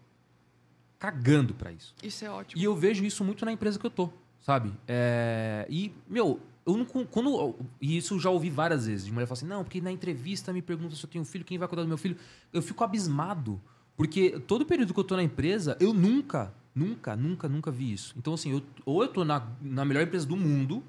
cagando 0.97 1.53
pra 1.53 1.71
isso. 1.71 1.93
Isso 2.01 2.23
é 2.23 2.29
ótimo. 2.29 2.61
E 2.61 2.63
eu 2.63 2.75
vejo 2.75 3.03
isso 3.03 3.23
muito 3.23 3.43
na 3.43 3.51
empresa 3.51 3.77
que 3.77 3.85
eu 3.85 3.89
tô, 3.91 4.09
sabe? 4.39 4.73
É, 4.87 5.67
E, 5.69 5.93
meu, 6.07 6.39
eu 6.65 6.77
não. 6.77 6.85
Quando, 6.85 7.55
e 7.81 7.97
isso 7.97 8.15
eu 8.15 8.19
já 8.19 8.29
ouvi 8.29 8.49
várias 8.49 8.87
vezes. 8.87 9.05
De 9.05 9.11
mulher 9.11 9.25
falar 9.25 9.37
assim, 9.37 9.45
não, 9.45 9.63
porque 9.63 9.81
na 9.81 9.91
entrevista 9.91 10.53
me 10.53 10.61
pergunta 10.61 10.95
se 10.95 11.03
eu 11.03 11.09
tenho 11.09 11.23
filho, 11.25 11.43
quem 11.43 11.57
vai 11.57 11.67
cuidar 11.67 11.83
do 11.83 11.87
meu 11.87 11.97
filho. 11.97 12.17
Eu 12.51 12.61
fico 12.61 12.83
abismado. 12.83 13.61
Porque 13.95 14.39
todo 14.41 14.65
período 14.65 14.93
que 14.93 14.99
eu 14.99 15.03
tô 15.03 15.15
na 15.15 15.23
empresa, 15.23 15.75
eu 15.79 15.93
nunca, 15.93 16.53
nunca, 16.77 17.15
nunca, 17.15 17.49
nunca 17.49 17.71
vi 17.71 17.91
isso. 17.91 18.13
Então, 18.17 18.33
assim, 18.33 18.51
eu, 18.51 18.61
ou 18.85 19.01
eu 19.01 19.07
tô 19.07 19.25
na, 19.25 19.45
na 19.61 19.83
melhor 19.83 20.03
empresa 20.03 20.25
do 20.25 20.37
mundo, 20.37 20.83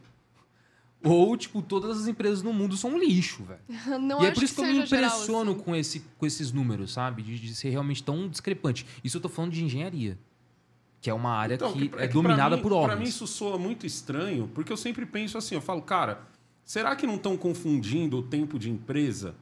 ou, 1.03 1.37
tipo, 1.37 1.63
todas 1.63 1.99
as 1.99 2.09
empresas 2.09 2.43
no 2.43 2.53
mundo 2.53 2.77
são 2.77 2.91
um 2.91 2.99
lixo, 2.99 3.45
velho. 3.45 3.61
Não 4.01 4.23
e 4.23 4.27
é 4.27 4.31
por 4.33 4.43
isso 4.43 4.55
que, 4.55 4.61
eu 4.61 4.67
me 4.67 4.79
impressiono 4.79 5.53
assim. 5.53 5.61
com, 5.61 5.77
esse, 5.77 6.01
com 6.19 6.27
esses 6.27 6.53
números, 6.53 6.93
sabe? 6.93 7.23
De, 7.23 7.39
de 7.39 7.55
ser 7.55 7.71
realmente 7.71 8.03
tão 8.03 8.29
discrepante. 8.29 8.85
Isso 9.03 9.17
eu 9.17 9.21
tô 9.21 9.29
falando 9.29 9.53
de 9.53 9.65
engenharia. 9.65 10.19
Que 11.01 11.09
é 11.09 11.15
uma 11.15 11.31
área 11.31 11.55
Então, 11.55 11.73
que, 11.73 11.89
pra- 11.89 12.03
é 12.03 12.09
que 12.09 12.13
dominada 12.15 12.57
mim, 12.57 12.63
por 12.63 12.73
homens. 12.73 12.87
Pra 12.89 12.97
mim 12.97 13.05
isso 13.09 13.27
soa 13.27 13.57
muito 13.57 13.87
estranho, 13.87 14.51
porque 14.53 14.73
eu 14.73 14.77
sempre 14.77 15.07
penso 15.07 15.39
assim, 15.39 15.55
eu 15.55 15.61
falo, 15.61 15.81
cara, 15.81 16.23
será 16.65 16.97
que 16.97 17.07
não 17.07 17.15
estão 17.15 17.37
confundindo 17.37 18.19
o 18.19 18.23
tempo 18.23 18.59
de 18.59 18.69
empresa? 18.69 19.37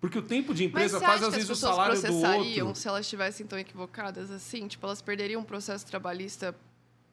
Porque 0.00 0.18
o 0.18 0.22
tempo 0.22 0.54
de 0.54 0.62
Mas 0.64 0.70
empresa 0.70 0.98
você 0.98 1.04
faz 1.04 1.22
às 1.22 1.34
vezes 1.34 1.48
o 1.48 1.52
pessoas 1.52 1.72
salário 1.74 1.94
do 1.96 2.00
processariam 2.02 2.66
outro. 2.68 2.80
se 2.80 2.88
elas 2.88 3.00
estivessem 3.04 3.46
tão 3.46 3.58
equivocadas 3.58 4.30
assim? 4.30 4.66
Tipo, 4.66 4.86
elas 4.86 5.02
perderiam 5.02 5.42
um 5.42 5.44
processo 5.44 5.84
trabalhista 5.86 6.54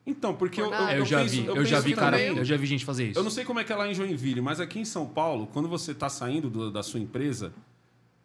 Então, 0.05 0.33
porque 0.33 0.61
eu, 0.61 0.69
Por 0.69 0.73
eu. 0.75 0.87
É, 0.87 0.99
eu, 0.99 1.05
já 1.05 1.19
penso- 1.19 1.35
vi, 1.35 1.45
eu, 1.45 1.55
eu 1.57 1.65
já 1.65 1.79
vi, 1.81 1.93
cara, 1.93 2.21
eu 2.21 2.45
já 2.45 2.55
vi 2.55 2.65
gente 2.65 2.85
fazer 2.85 3.09
isso. 3.09 3.19
Eu 3.19 3.23
não 3.23 3.29
sei 3.31 3.43
como 3.43 3.59
é 3.59 3.63
que 3.65 3.73
é 3.73 3.75
lá 3.75 3.89
em 3.89 3.93
Joinville, 3.93 4.39
mas 4.39 4.61
aqui 4.61 4.79
em 4.79 4.85
São 4.85 5.05
Paulo, 5.05 5.47
quando 5.47 5.67
você 5.67 5.91
está 5.91 6.07
saindo 6.07 6.49
do- 6.49 6.71
da 6.71 6.81
sua 6.81 6.99
empresa, 7.01 7.51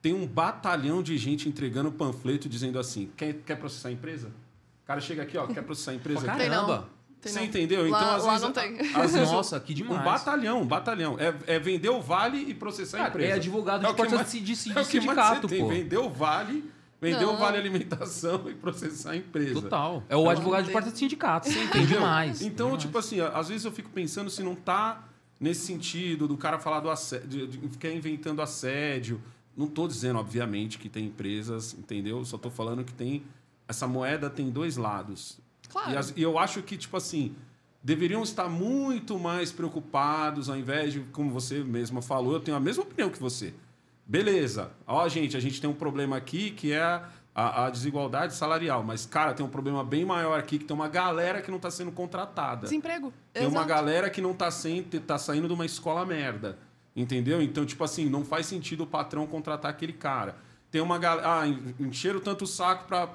tem 0.00 0.14
um 0.14 0.24
batalhão 0.26 1.02
de 1.02 1.18
gente 1.18 1.48
entregando 1.48 1.90
panfleto 1.90 2.48
dizendo 2.48 2.78
assim: 2.78 3.10
quer, 3.16 3.34
quer 3.44 3.56
processar 3.56 3.88
a 3.88 3.92
empresa? 3.92 4.28
O 4.28 4.86
cara 4.86 5.00
chega 5.00 5.22
aqui, 5.24 5.36
ó, 5.36 5.46
quer 5.48 5.62
processar 5.64 5.90
a 5.90 5.94
empresa? 5.94 6.24
Caramba. 6.24 6.88
Tem 7.22 7.32
Você 7.32 7.38
não. 7.38 7.46
entendeu? 7.46 7.88
Lá- 7.88 8.00
então, 8.02 8.14
às 8.16 8.24
lá 8.24 8.30
vezes, 8.32 8.42
não 8.44 8.52
tem. 8.52 8.80
às 8.94 9.12
vezes, 9.12 9.30
Nossa, 9.32 9.60
que 9.60 9.72
demais. 9.72 10.00
Um 10.00 10.04
batalhão, 10.04 10.60
um 10.62 10.66
batalhão. 10.66 11.16
É, 11.20 11.54
é 11.54 11.58
vender 11.60 11.88
o 11.88 12.00
vale 12.02 12.38
e 12.38 12.52
processar 12.52 12.96
a 12.96 13.00
Cara, 13.02 13.10
empresa. 13.10 13.30
é 13.30 13.34
advogado 13.36 13.84
É 13.84 13.86
de 13.88 13.94
que 13.94 13.96
porta 13.96 14.14
mais- 14.16 14.32
de, 14.32 14.40
de, 14.40 14.44
de 14.44 14.50
é 14.50 14.72
o 14.72 14.74
que 14.74 14.76
mais 14.76 14.88
sindicato, 14.88 15.48
você 15.48 15.54
tem, 15.54 15.62
pô. 15.62 15.68
Vender 15.70 15.98
o 15.98 16.10
vale, 16.10 16.68
vender 17.00 17.24
o 17.24 17.36
vale 17.36 17.56
alimentação 17.58 18.42
e 18.50 18.54
processar 18.54 19.12
a 19.12 19.16
empresa. 19.16 19.54
Total. 19.62 20.02
É 20.08 20.16
o 20.16 20.28
advogado 20.28 20.64
de 20.66 20.72
porta 20.72 20.90
de 20.90 20.98
sindicato. 20.98 21.46
Você 21.48 21.58
entende 21.60 21.78
Entendeu? 21.78 22.00
demais. 22.00 22.42
Então, 22.42 22.66
demais. 22.66 22.82
tipo 22.82 22.98
assim, 22.98 23.20
às 23.20 23.48
vezes 23.48 23.64
eu 23.64 23.70
fico 23.72 23.88
pensando 23.90 24.28
se 24.28 24.42
não 24.42 24.56
tá 24.56 25.04
nesse 25.38 25.64
sentido 25.64 26.26
do 26.26 26.36
cara 26.36 26.58
falar 26.58 26.80
do 26.80 26.90
assédio, 26.90 27.46
de, 27.46 27.56
de 27.56 27.68
ficar 27.68 27.88
inventando 27.90 28.42
assédio. 28.42 29.20
Não 29.56 29.68
tô 29.68 29.86
dizendo, 29.86 30.18
obviamente, 30.18 30.76
que 30.78 30.88
tem 30.88 31.06
empresas, 31.06 31.72
entendeu? 31.78 32.24
Só 32.24 32.36
tô 32.36 32.50
falando 32.50 32.82
que 32.82 32.92
tem. 32.92 33.22
Essa 33.68 33.86
moeda 33.86 34.28
tem 34.28 34.50
dois 34.50 34.76
lados. 34.76 35.38
Claro. 35.72 35.90
E, 35.92 35.96
as- 35.96 36.12
e 36.16 36.22
eu 36.22 36.38
acho 36.38 36.62
que, 36.62 36.76
tipo 36.76 36.96
assim, 36.96 37.34
deveriam 37.82 38.22
estar 38.22 38.48
muito 38.48 39.18
mais 39.18 39.50
preocupados, 39.50 40.48
ao 40.48 40.56
invés 40.56 40.92
de, 40.92 41.00
como 41.12 41.30
você 41.30 41.64
mesma 41.64 42.00
falou, 42.02 42.34
eu 42.34 42.40
tenho 42.40 42.56
a 42.56 42.60
mesma 42.60 42.84
opinião 42.84 43.10
que 43.10 43.18
você. 43.18 43.52
Beleza. 44.06 44.70
Ó, 44.86 45.08
gente, 45.08 45.36
a 45.36 45.40
gente 45.40 45.60
tem 45.60 45.68
um 45.70 45.74
problema 45.74 46.16
aqui 46.16 46.50
que 46.50 46.72
é 46.72 46.82
a, 47.34 47.64
a 47.66 47.70
desigualdade 47.70 48.34
salarial. 48.34 48.82
Mas, 48.82 49.06
cara, 49.06 49.32
tem 49.32 49.44
um 49.44 49.48
problema 49.48 49.82
bem 49.82 50.04
maior 50.04 50.38
aqui, 50.38 50.58
que 50.58 50.64
tem 50.64 50.74
uma 50.74 50.88
galera 50.88 51.40
que 51.40 51.50
não 51.50 51.56
está 51.56 51.70
sendo 51.70 51.90
contratada. 51.92 52.62
Desemprego. 52.62 53.12
Tem 53.32 53.44
uma 53.46 53.50
Exato. 53.60 53.68
galera 53.68 54.10
que 54.10 54.20
não 54.20 54.34
tá, 54.34 54.50
sem, 54.50 54.82
tá 54.82 55.16
saindo 55.18 55.46
de 55.48 55.54
uma 55.54 55.64
escola 55.64 56.04
merda. 56.04 56.58
Entendeu? 56.94 57.40
Então, 57.40 57.64
tipo 57.64 57.82
assim, 57.84 58.06
não 58.10 58.22
faz 58.24 58.44
sentido 58.46 58.82
o 58.82 58.86
patrão 58.86 59.26
contratar 59.26 59.70
aquele 59.70 59.94
cara. 59.94 60.36
Tem 60.70 60.80
uma 60.82 60.98
galera. 60.98 61.40
Ah, 61.40 61.48
en- 61.48 61.74
encheram 61.80 62.20
tanto 62.20 62.42
o 62.44 62.46
saco 62.46 62.84
pra, 62.86 63.06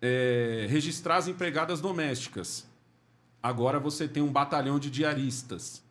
é, 0.00 0.66
registrar 0.68 1.16
as 1.16 1.28
empregadas 1.28 1.80
domésticas. 1.80 2.66
Agora 3.42 3.78
você 3.78 4.08
tem 4.08 4.22
um 4.22 4.32
batalhão 4.32 4.78
de 4.78 4.90
diaristas. 4.90 5.82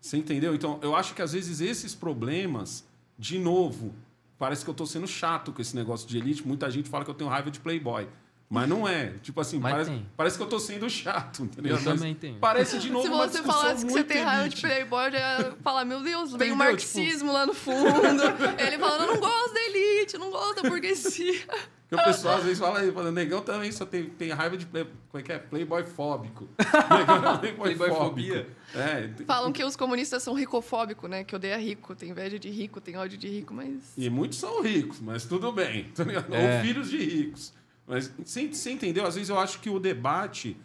Você 0.00 0.16
entendeu? 0.16 0.54
Então, 0.54 0.78
eu 0.82 0.96
acho 0.96 1.14
que 1.14 1.22
às 1.22 1.32
vezes 1.32 1.60
esses 1.60 1.94
problemas, 1.94 2.84
de 3.18 3.38
novo, 3.38 3.94
parece 4.38 4.64
que 4.64 4.70
eu 4.70 4.74
tô 4.74 4.84
sendo 4.84 5.06
chato 5.06 5.52
com 5.52 5.62
esse 5.62 5.76
negócio 5.76 6.08
de 6.08 6.18
elite. 6.18 6.46
Muita 6.46 6.70
gente 6.70 6.88
fala 6.88 7.04
que 7.04 7.10
eu 7.10 7.14
tenho 7.14 7.30
raiva 7.30 7.50
de 7.50 7.60
playboy. 7.60 8.08
Mas 8.52 8.68
não 8.68 8.86
é. 8.86 9.14
Tipo 9.22 9.40
assim, 9.40 9.58
parece, 9.58 10.02
parece 10.14 10.36
que 10.36 10.42
eu 10.42 10.46
tô 10.46 10.58
sendo 10.58 10.90
chato, 10.90 11.44
entendeu? 11.44 11.74
Eu 11.74 11.76
Mas 11.76 11.84
também 11.84 12.14
tenho. 12.14 12.38
Parece 12.38 12.78
de 12.78 12.90
novo 12.90 13.06
Se 13.06 13.10
uma 13.10 13.26
você 13.26 13.42
falasse 13.42 13.86
que 13.86 13.90
você 13.90 14.04
tem 14.04 14.22
raiva 14.22 14.46
de. 14.50 14.60
Playboy, 14.60 15.06
eu 15.06 15.12
ia 15.14 15.56
falar, 15.62 15.86
meu 15.86 16.02
Deus, 16.02 16.32
vem 16.32 16.50
o 16.50 16.54
Entendeu? 16.54 16.56
marxismo 16.56 17.32
lá 17.32 17.46
no 17.46 17.54
fundo. 17.54 17.88
Ele 18.60 18.78
falando, 18.78 19.04
eu 19.04 19.14
não 19.14 19.20
gosto 19.20 19.54
da 19.54 19.60
elite, 19.62 20.18
não 20.18 20.30
gosto 20.30 20.62
da 20.62 20.68
burguesia. 20.68 21.40
Porque 21.88 22.02
o 22.02 22.04
pessoal 22.04 22.36
às 22.36 22.44
vezes 22.44 22.58
fala 22.58 22.80
aí, 22.80 22.92
fala, 22.92 23.10
negão 23.10 23.40
também 23.40 23.72
só 23.72 23.86
tem, 23.86 24.04
tem 24.04 24.30
raiva 24.30 24.56
de 24.56 24.66
play, 24.66 24.84
como 25.10 25.20
é 25.20 25.22
que 25.22 25.32
é? 25.32 25.38
Playboy 25.38 25.84
fóbico. 25.84 26.48
Negão 26.90 27.34
é 27.34 27.38
playboy 27.38 27.74
Playboyfobia. 27.74 28.46
fóbico. 28.72 29.20
É, 29.20 29.24
Falam 29.26 29.52
que 29.52 29.64
os 29.64 29.76
comunistas 29.76 30.22
são 30.22 30.34
ricofóbicos, 30.34 31.08
né? 31.08 31.24
Que 31.24 31.36
odeia 31.36 31.56
rico, 31.58 31.94
tem 31.94 32.10
inveja 32.10 32.38
de 32.38 32.50
rico, 32.50 32.80
tem 32.80 32.96
ódio 32.96 33.16
de 33.18 33.28
rico, 33.28 33.52
mas... 33.52 33.92
e 33.96 34.08
muitos 34.10 34.38
são 34.38 34.62
ricos, 34.62 35.00
mas 35.00 35.24
tudo 35.24 35.52
bem. 35.52 35.84
tá? 35.94 36.02
É. 36.30 36.56
Ou 36.58 36.62
filhos 36.64 36.90
de 36.90 36.98
ricos. 36.98 37.52
Mas 37.92 38.10
você 38.24 38.70
entendeu? 38.70 39.06
Às 39.06 39.16
vezes 39.16 39.28
eu 39.28 39.38
acho 39.38 39.60
que 39.60 39.68
o 39.68 39.78
debate 39.78 40.56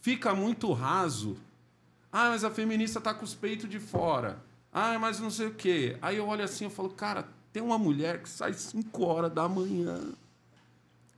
fica 0.00 0.34
muito 0.34 0.72
raso. 0.72 1.36
Ah, 2.10 2.30
mas 2.30 2.42
a 2.42 2.50
feminista 2.50 3.00
tá 3.00 3.14
com 3.14 3.24
os 3.24 3.32
peitos 3.32 3.70
de 3.70 3.78
fora. 3.78 4.42
Ah, 4.72 4.98
mas 4.98 5.20
não 5.20 5.30
sei 5.30 5.46
o 5.46 5.54
quê. 5.54 5.96
Aí 6.02 6.16
eu 6.16 6.26
olho 6.26 6.42
assim 6.42 6.66
e 6.66 6.70
falo, 6.70 6.90
cara, 6.90 7.28
tem 7.52 7.62
uma 7.62 7.78
mulher 7.78 8.20
que 8.20 8.28
sai 8.28 8.52
5 8.52 9.04
horas 9.04 9.32
da 9.32 9.48
manhã. 9.48 10.00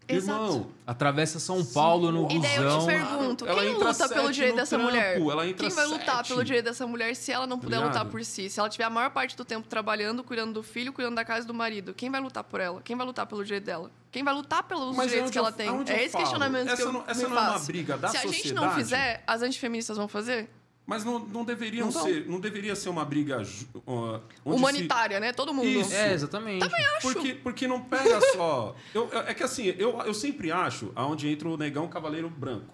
Exato. 0.09 0.45
Irmão, 0.45 0.67
Atravessa 0.87 1.41
São 1.41 1.65
Paulo 1.65 2.13
no 2.13 2.31
E 2.31 2.39
daí 2.41 2.55
eu 2.57 2.63
te 2.63 2.75
busão. 2.75 2.87
pergunto, 2.87 3.47
Ela 3.47 3.63
quem 3.63 3.73
entra 3.73 3.89
luta 3.89 4.09
pelo 4.09 4.33
direito 4.33 4.55
dessa 4.57 4.77
trampo, 4.77 4.85
mulher? 4.93 5.19
ela 5.21 5.47
entra 5.49 5.67
Quem 5.67 5.75
vai 5.77 5.87
lutar 5.87 6.17
sete. 6.19 6.29
pelo 6.29 6.45
direito 6.45 6.65
dessa 6.67 6.87
mulher 6.87 7.17
se 7.17 7.33
ela 7.33 7.47
não 7.47 7.59
puder 7.59 7.77
ligado? 7.79 7.89
lutar 7.89 8.05
por 8.05 8.25
si? 8.25 8.49
Se 8.49 8.61
ela 8.61 8.69
tiver 8.69 8.85
a 8.85 8.91
maior 8.91 9.11
parte 9.11 9.37
do 9.37 9.45
tempo 9.45 9.67
trabalhando, 9.67 10.23
cuidando 10.23 10.53
do 10.53 10.63
filho, 10.63 10.93
cuidando 10.93 11.17
da 11.17 11.25
casa 11.25 11.45
do 11.47 11.53
marido, 11.53 11.93
quem 11.93 12.09
vai 12.09 12.21
lutar 12.21 12.45
por 12.45 12.61
ela? 12.61 12.81
Quem 12.83 12.95
vai 12.95 13.05
lutar 13.05 13.27
pelo 13.27 13.43
direito 13.45 13.65
dela? 13.65 13.91
Quem 14.13 14.23
vai 14.23 14.33
lutar 14.33 14.63
pelos 14.63 14.95
Mas 14.97 15.07
é 15.07 15.09
direitos 15.09 15.31
que 15.33 15.39
ela 15.39 15.49
eu- 15.49 15.53
tem? 15.53 15.69
É 15.69 16.03
esse 16.05 16.13
falo. 16.13 16.23
questionamento 16.25 16.69
Essa 16.69 16.77
que 16.77 16.83
eu 16.89 16.93
não- 16.93 17.05
essa 17.07 17.23
me 17.29 17.35
não 17.35 17.37
é 17.39 17.41
uma 17.43 17.53
faço. 17.55 17.67
briga 17.67 17.99
da 17.99 18.09
Se 18.09 18.17
a 18.17 18.21
gente 18.21 18.53
não 18.55 18.63
sociedade? 18.63 18.75
fizer, 18.77 19.25
as 19.27 19.43
antifeministas 19.43 19.97
vão 19.97 20.07
fazer? 20.09 20.49
Mas 20.87 21.05
não, 21.05 21.19
não 21.19 21.45
deveriam 21.45 21.87
Não 21.87 21.93
ser, 22.05 22.27
não 22.29 22.39
deveria 22.39 22.77
ser 22.77 22.89
uma 22.91 23.05
briga 23.05 23.43
ó, 23.85 24.21
onde 24.45 24.57
se- 24.57 24.63
Humanitária, 24.63 25.19
né? 25.19 25.33
Todo 25.33 25.53
mundo. 25.53 25.67
Isso. 25.69 25.93
É, 25.93 26.13
exatamente. 26.13 26.65
Porque, 27.03 27.35
porque 27.35 27.67
não 27.67 27.83
pega 27.83 28.21
só. 28.33 28.77
Eu, 28.95 29.09
eu- 29.11 29.21
é 29.23 29.35
que 29.35 29.43
assim, 29.43 29.75
eu, 29.79 29.99
eu 30.03 30.15
sempre 30.15 30.53
acho 30.53 30.93
aonde 30.95 31.29
entra 31.29 31.49
o 31.49 31.57
negão 31.57 31.89
cavaleiro 31.89 32.31
branco. 32.31 32.73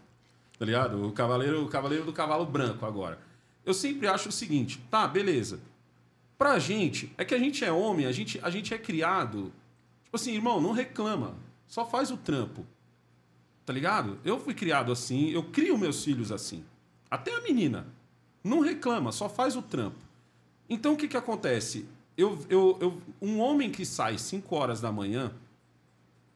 Tá 0.58 0.64
ligado? 0.66 1.06
O 1.06 1.12
cavaleiro, 1.12 1.64
o 1.64 1.68
cavaleiro 1.68 2.04
do 2.04 2.12
cavalo 2.12 2.44
branco 2.44 2.84
agora. 2.84 3.18
Eu 3.64 3.72
sempre 3.72 4.06
acho 4.06 4.28
o 4.28 4.32
seguinte, 4.32 4.78
tá, 4.90 5.06
beleza. 5.08 5.60
Pra 6.36 6.58
gente, 6.58 7.12
é 7.16 7.24
que 7.24 7.34
a 7.34 7.38
gente 7.38 7.64
é 7.64 7.72
homem, 7.72 8.04
a 8.06 8.12
gente, 8.12 8.38
a 8.42 8.50
gente 8.50 8.74
é 8.74 8.78
criado. 8.78 9.52
Tipo 10.04 10.16
assim, 10.16 10.34
irmão, 10.34 10.60
não 10.60 10.72
reclama. 10.72 11.34
Só 11.66 11.86
faz 11.86 12.10
o 12.10 12.16
trampo. 12.18 12.66
Tá 13.64 13.72
ligado? 13.72 14.18
Eu 14.24 14.38
fui 14.38 14.52
criado 14.52 14.92
assim, 14.92 15.30
eu 15.30 15.44
crio 15.44 15.78
meus 15.78 16.04
filhos 16.04 16.30
assim. 16.30 16.62
Até 17.10 17.34
a 17.34 17.40
menina. 17.40 17.86
Não 18.42 18.60
reclama, 18.60 19.12
só 19.12 19.28
faz 19.28 19.56
o 19.56 19.62
trampo. 19.62 19.96
Então 20.68 20.94
o 20.94 20.96
que, 20.96 21.08
que 21.08 21.16
acontece? 21.16 21.86
Eu, 22.16 22.38
eu, 22.48 22.78
eu, 22.80 23.02
um 23.20 23.40
homem 23.40 23.70
que 23.70 23.84
sai 23.86 24.18
5 24.18 24.54
horas 24.54 24.80
da 24.80 24.90
manhã, 24.92 25.32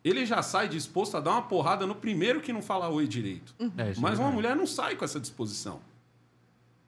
ele 0.05 0.25
já 0.25 0.43
sai 0.43 0.69
disposto 0.69 1.17
a 1.17 1.21
dar 1.21 1.33
uma 1.33 1.43
porrada 1.43 1.87
no 1.87 1.95
primeiro 1.95 2.41
que 2.41 2.53
não 2.53 2.63
fala 2.63 2.89
oi 2.89 3.07
direito. 3.09 3.55
É, 3.77 3.91
isso 3.91 4.01
é 4.01 4.03
Mas 4.03 4.19
uma 4.19 4.31
mulher 4.31 4.55
não 4.57 4.67
sai 4.67 4.95
com 4.97 5.05
essa 5.05 5.19
disposição. 5.21 5.81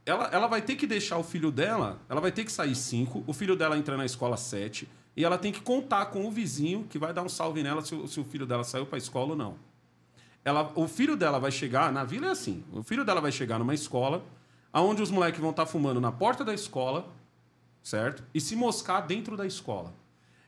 Ela, 0.07 0.29
ela 0.33 0.47
vai 0.47 0.63
ter 0.63 0.77
que 0.77 0.87
deixar 0.87 1.19
o 1.19 1.23
filho 1.25 1.51
dela, 1.51 1.99
ela 2.09 2.21
vai 2.21 2.33
ter 2.33 2.45
que 2.45 2.53
sair 2.53 2.75
5, 2.75 3.25
o 3.27 3.33
filho 3.35 3.55
dela 3.57 3.77
entra 3.77 3.97
na 3.97 4.07
escola 4.07 4.37
7, 4.39 4.89
e 5.15 5.25
ela 5.25 5.37
tem 5.37 5.53
que 5.53 5.61
contar 5.61 6.07
com 6.07 6.27
o 6.27 6.31
vizinho 6.31 6.85
que 6.89 6.99
vai 6.99 7.13
dar 7.13 7.23
um 7.23 7.29
salve 7.29 7.63
nela 7.63 7.85
se, 7.85 7.95
o- 7.95 8.07
se 8.09 8.19
o 8.19 8.25
filho 8.25 8.47
dela 8.47 8.65
saiu 8.65 8.87
para 8.87 8.97
a 8.97 8.99
escola 8.99 9.31
ou 9.33 9.37
não. 9.37 9.57
Ela, 10.45 10.73
o 10.75 10.89
filho 10.89 11.15
dela 11.17 11.39
vai 11.39 11.51
chegar, 11.51 11.93
na 11.93 12.05
vila 12.05 12.29
é 12.29 12.31
assim, 12.31 12.65
o 12.73 12.83
filho 12.83 13.05
dela 13.05 13.21
vai 13.21 13.31
chegar 13.33 13.59
numa 13.59 13.75
escola, 13.75 14.25
aonde 14.79 15.03
os 15.03 15.11
moleques 15.11 15.41
vão 15.41 15.51
estar 15.51 15.67
fumando 15.67 16.01
na 16.01 16.13
porta 16.13 16.45
da 16.45 16.55
escola, 16.55 17.09
certo? 17.83 18.23
E 18.33 18.41
se 18.41 18.55
moscar 18.55 19.05
dentro 19.05 19.37
da 19.37 19.45
escola. 19.45 19.93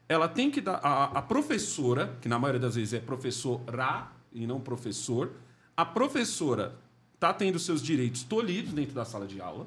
Ela 0.08 0.28
tem 0.28 0.50
que 0.50 0.60
dar. 0.60 0.76
A, 0.76 1.04
a 1.18 1.22
professora, 1.22 2.16
que 2.20 2.28
na 2.28 2.38
maioria 2.38 2.60
das 2.60 2.76
vezes 2.76 2.94
é 2.94 3.00
professora 3.00 4.08
e 4.32 4.46
não 4.46 4.60
professor, 4.60 5.32
a 5.76 5.84
professora 5.84 6.76
está 7.14 7.34
tendo 7.34 7.58
seus 7.58 7.82
direitos 7.82 8.22
tolhidos 8.22 8.72
dentro 8.72 8.94
da 8.94 9.04
sala 9.04 9.26
de 9.26 9.40
aula. 9.40 9.66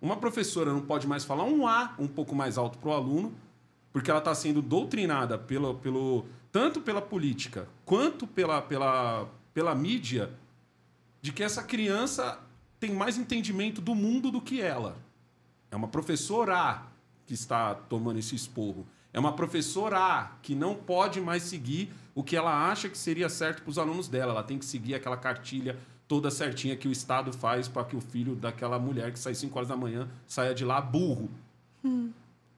Uma 0.00 0.16
professora 0.16 0.72
não 0.72 0.82
pode 0.82 1.06
mais 1.06 1.24
falar 1.24 1.44
um 1.44 1.66
A 1.66 1.94
um 1.98 2.06
pouco 2.06 2.34
mais 2.34 2.58
alto 2.58 2.78
para 2.78 2.90
o 2.90 2.92
aluno, 2.92 3.34
porque 3.94 4.10
ela 4.10 4.18
está 4.18 4.34
sendo 4.34 4.60
doutrinada 4.60 5.38
pelo, 5.38 5.74
pelo, 5.76 6.26
tanto 6.52 6.82
pela 6.82 7.00
política 7.00 7.66
quanto 7.86 8.26
pela, 8.26 8.60
pela, 8.60 9.26
pela 9.54 9.74
mídia 9.74 10.30
de 11.22 11.32
que 11.32 11.42
essa 11.42 11.62
criança 11.62 12.45
tem 12.86 12.94
mais 12.94 13.18
entendimento 13.18 13.80
do 13.80 13.94
mundo 13.94 14.30
do 14.30 14.40
que 14.40 14.60
ela. 14.60 14.96
É 15.70 15.76
uma 15.76 15.88
professora 15.88 16.82
que 17.26 17.34
está 17.34 17.74
tomando 17.74 18.18
esse 18.18 18.34
esporro. 18.36 18.86
É 19.12 19.18
uma 19.18 19.32
professora 19.32 20.30
que 20.42 20.54
não 20.54 20.74
pode 20.74 21.20
mais 21.20 21.42
seguir 21.42 21.92
o 22.14 22.22
que 22.22 22.36
ela 22.36 22.70
acha 22.70 22.88
que 22.88 22.96
seria 22.96 23.28
certo 23.28 23.62
para 23.62 23.70
os 23.70 23.78
alunos 23.78 24.08
dela. 24.08 24.32
Ela 24.32 24.42
tem 24.42 24.58
que 24.58 24.64
seguir 24.64 24.94
aquela 24.94 25.16
cartilha 25.16 25.76
toda 26.06 26.30
certinha 26.30 26.76
que 26.76 26.86
o 26.86 26.92
Estado 26.92 27.32
faz 27.32 27.66
para 27.66 27.84
que 27.84 27.96
o 27.96 28.00
filho 28.00 28.36
daquela 28.36 28.78
mulher 28.78 29.12
que 29.12 29.18
sai 29.18 29.34
5 29.34 29.58
horas 29.58 29.68
da 29.68 29.76
manhã 29.76 30.08
saia 30.26 30.54
de 30.54 30.64
lá 30.64 30.80
burro. 30.80 31.28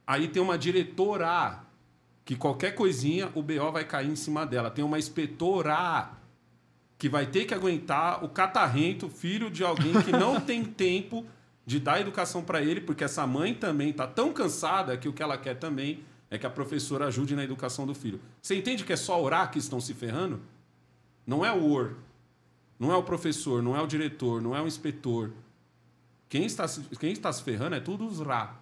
Aí 0.06 0.28
tem 0.28 0.42
uma 0.42 0.58
diretora 0.58 1.60
que 2.24 2.36
qualquer 2.36 2.74
coisinha 2.74 3.30
o 3.34 3.42
BO 3.42 3.72
vai 3.72 3.84
cair 3.84 4.10
em 4.10 4.16
cima 4.16 4.44
dela. 4.44 4.70
Tem 4.70 4.84
uma 4.84 4.98
inspetora 4.98 6.10
que 6.98 7.08
vai 7.08 7.26
ter 7.26 7.44
que 7.44 7.54
aguentar 7.54 8.24
o 8.24 8.28
catarrento, 8.28 9.08
filho 9.08 9.50
de 9.50 9.62
alguém 9.64 9.92
que 10.02 10.10
não 10.10 10.40
tem 10.42 10.64
tempo 10.64 11.24
de 11.64 11.78
dar 11.78 12.00
educação 12.00 12.42
para 12.42 12.60
ele, 12.60 12.80
porque 12.80 13.04
essa 13.04 13.26
mãe 13.26 13.54
também 13.54 13.90
está 13.90 14.06
tão 14.06 14.32
cansada 14.32 14.96
que 14.96 15.08
o 15.08 15.12
que 15.12 15.22
ela 15.22 15.38
quer 15.38 15.54
também 15.54 16.02
é 16.30 16.36
que 16.36 16.46
a 16.46 16.50
professora 16.50 17.06
ajude 17.06 17.36
na 17.36 17.44
educação 17.44 17.86
do 17.86 17.94
filho. 17.94 18.20
Você 18.42 18.56
entende 18.56 18.84
que 18.84 18.92
é 18.92 18.96
só 18.96 19.22
orar 19.22 19.50
que 19.50 19.58
estão 19.58 19.80
se 19.80 19.94
ferrando? 19.94 20.40
Não 21.26 21.44
é 21.44 21.52
o 21.52 21.70
OR, 21.70 21.94
não 22.78 22.90
é 22.90 22.96
o 22.96 23.02
professor, 23.02 23.62
não 23.62 23.76
é 23.76 23.80
o 23.82 23.86
diretor, 23.86 24.40
não 24.42 24.56
é 24.56 24.60
o 24.60 24.66
inspetor. 24.66 25.30
Quem 26.28 26.44
está, 26.44 26.66
se- 26.66 26.82
quem 26.98 27.12
está 27.12 27.32
se 27.32 27.42
ferrando 27.42 27.76
é 27.76 27.80
tudo 27.80 28.06
os 28.06 28.20
Rá. 28.20 28.56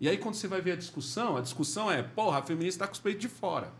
E 0.00 0.08
aí, 0.08 0.16
quando 0.16 0.34
você 0.34 0.48
vai 0.48 0.62
ver 0.62 0.72
a 0.72 0.76
discussão, 0.76 1.36
a 1.36 1.40
discussão 1.42 1.90
é, 1.90 2.02
porra, 2.02 2.38
a 2.38 2.42
feminista 2.42 2.84
está 2.84 2.86
com 2.86 2.94
os 2.94 3.00
peitos 3.00 3.20
de 3.20 3.28
fora. 3.28 3.70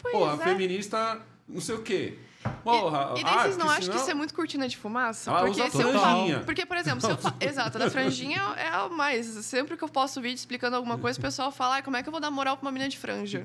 Pois 0.00 0.14
porra, 0.14 0.32
a 0.32 0.36
é. 0.36 0.38
feminista 0.38 1.20
não 1.48 1.60
sei 1.60 1.74
o 1.76 1.82
quê. 1.82 2.18
Porra, 2.62 3.14
E, 3.16 3.20
e 3.20 3.24
daí 3.24 3.34
ah, 3.34 3.42
vocês 3.42 3.56
não 3.56 3.66
porque 3.66 3.78
acham 3.78 3.78
que 3.78 3.84
senão- 3.84 3.96
isso 4.02 4.10
é 4.10 4.14
muito 4.14 4.32
cortina 4.32 4.68
de 4.68 4.76
fumaça? 4.76 5.28
Ela 5.30 5.40
porque 5.40 5.70
se 5.70 5.82
eu 5.82 5.92
falo, 5.92 6.40
Porque, 6.44 6.64
por 6.64 6.76
exemplo, 6.76 7.00
se 7.00 7.10
eu 7.10 7.16
fa... 7.18 7.34
Exato, 7.40 7.78
da 7.78 7.90
franjinha 7.90 8.38
é 8.56 8.76
o 8.82 8.90
mais. 8.90 9.26
Sempre 9.44 9.76
que 9.76 9.82
eu 9.82 9.88
posto 9.88 10.20
vídeo 10.20 10.36
explicando 10.36 10.76
alguma 10.76 10.96
coisa, 10.98 11.18
o 11.18 11.22
pessoal 11.22 11.50
fala, 11.50 11.74
"Ai, 11.76 11.82
como 11.82 11.96
é 11.96 12.02
que 12.02 12.08
eu 12.08 12.12
vou 12.12 12.20
dar 12.20 12.30
moral 12.30 12.56
pra 12.56 12.64
uma 12.66 12.72
menina 12.72 12.88
de 12.88 12.96
franja? 12.96 13.44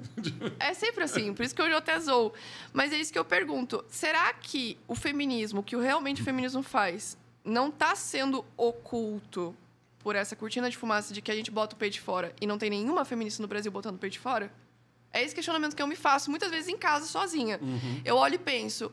é 0.60 0.74
sempre 0.76 1.04
assim, 1.04 1.34
por 1.34 1.44
isso 1.44 1.56
que 1.56 1.62
eu 1.62 1.76
até 1.78 2.00
zoo. 2.00 2.32
Mas 2.72 2.94
é 2.94 2.98
isso 2.98 3.12
que 3.12 3.18
eu 3.18 3.26
pergunto. 3.26 3.84
Será 3.90 4.32
que 4.34 4.78
o 4.88 4.94
feminismo, 4.96 5.62
o 5.62 5.64
que 5.64 5.76
realmente 5.76 6.22
o 6.22 6.26
feminismo 6.26 6.62
faz, 6.62 7.18
não 7.44 7.72
tá 7.72 7.96
sendo 7.96 8.46
oculto 8.56 9.56
por 10.00 10.16
essa 10.16 10.36
cortina 10.36 10.70
de 10.70 10.78
fumaça 10.78 11.14
de 11.14 11.22
que 11.22 11.32
a 11.32 11.36
gente 11.36 11.50
bota 11.50 11.76
o 11.76 11.80
peito 11.80 11.94
de 11.94 12.02
fora 12.02 12.34
e 12.40 12.46
não 12.46 12.58
tem 12.58 12.70
nenhuma 12.70 13.04
feminista 13.06 13.42
no 13.42 13.48
Brasil 13.48 13.72
botando 13.72 13.96
o 13.96 13.98
peito 13.98 14.14
de 14.14 14.20
fora? 14.20 14.52
É 15.14 15.22
esse 15.22 15.34
questionamento 15.36 15.76
que 15.76 15.82
eu 15.82 15.88
me 15.88 15.96
faço 15.96 16.30
muitas 16.32 16.50
vezes 16.50 16.68
em 16.68 16.78
casa, 16.78 17.06
sozinha. 17.06 17.60
Eu 18.04 18.16
olho 18.18 18.36
e 18.36 18.40
penso, 18.40 18.92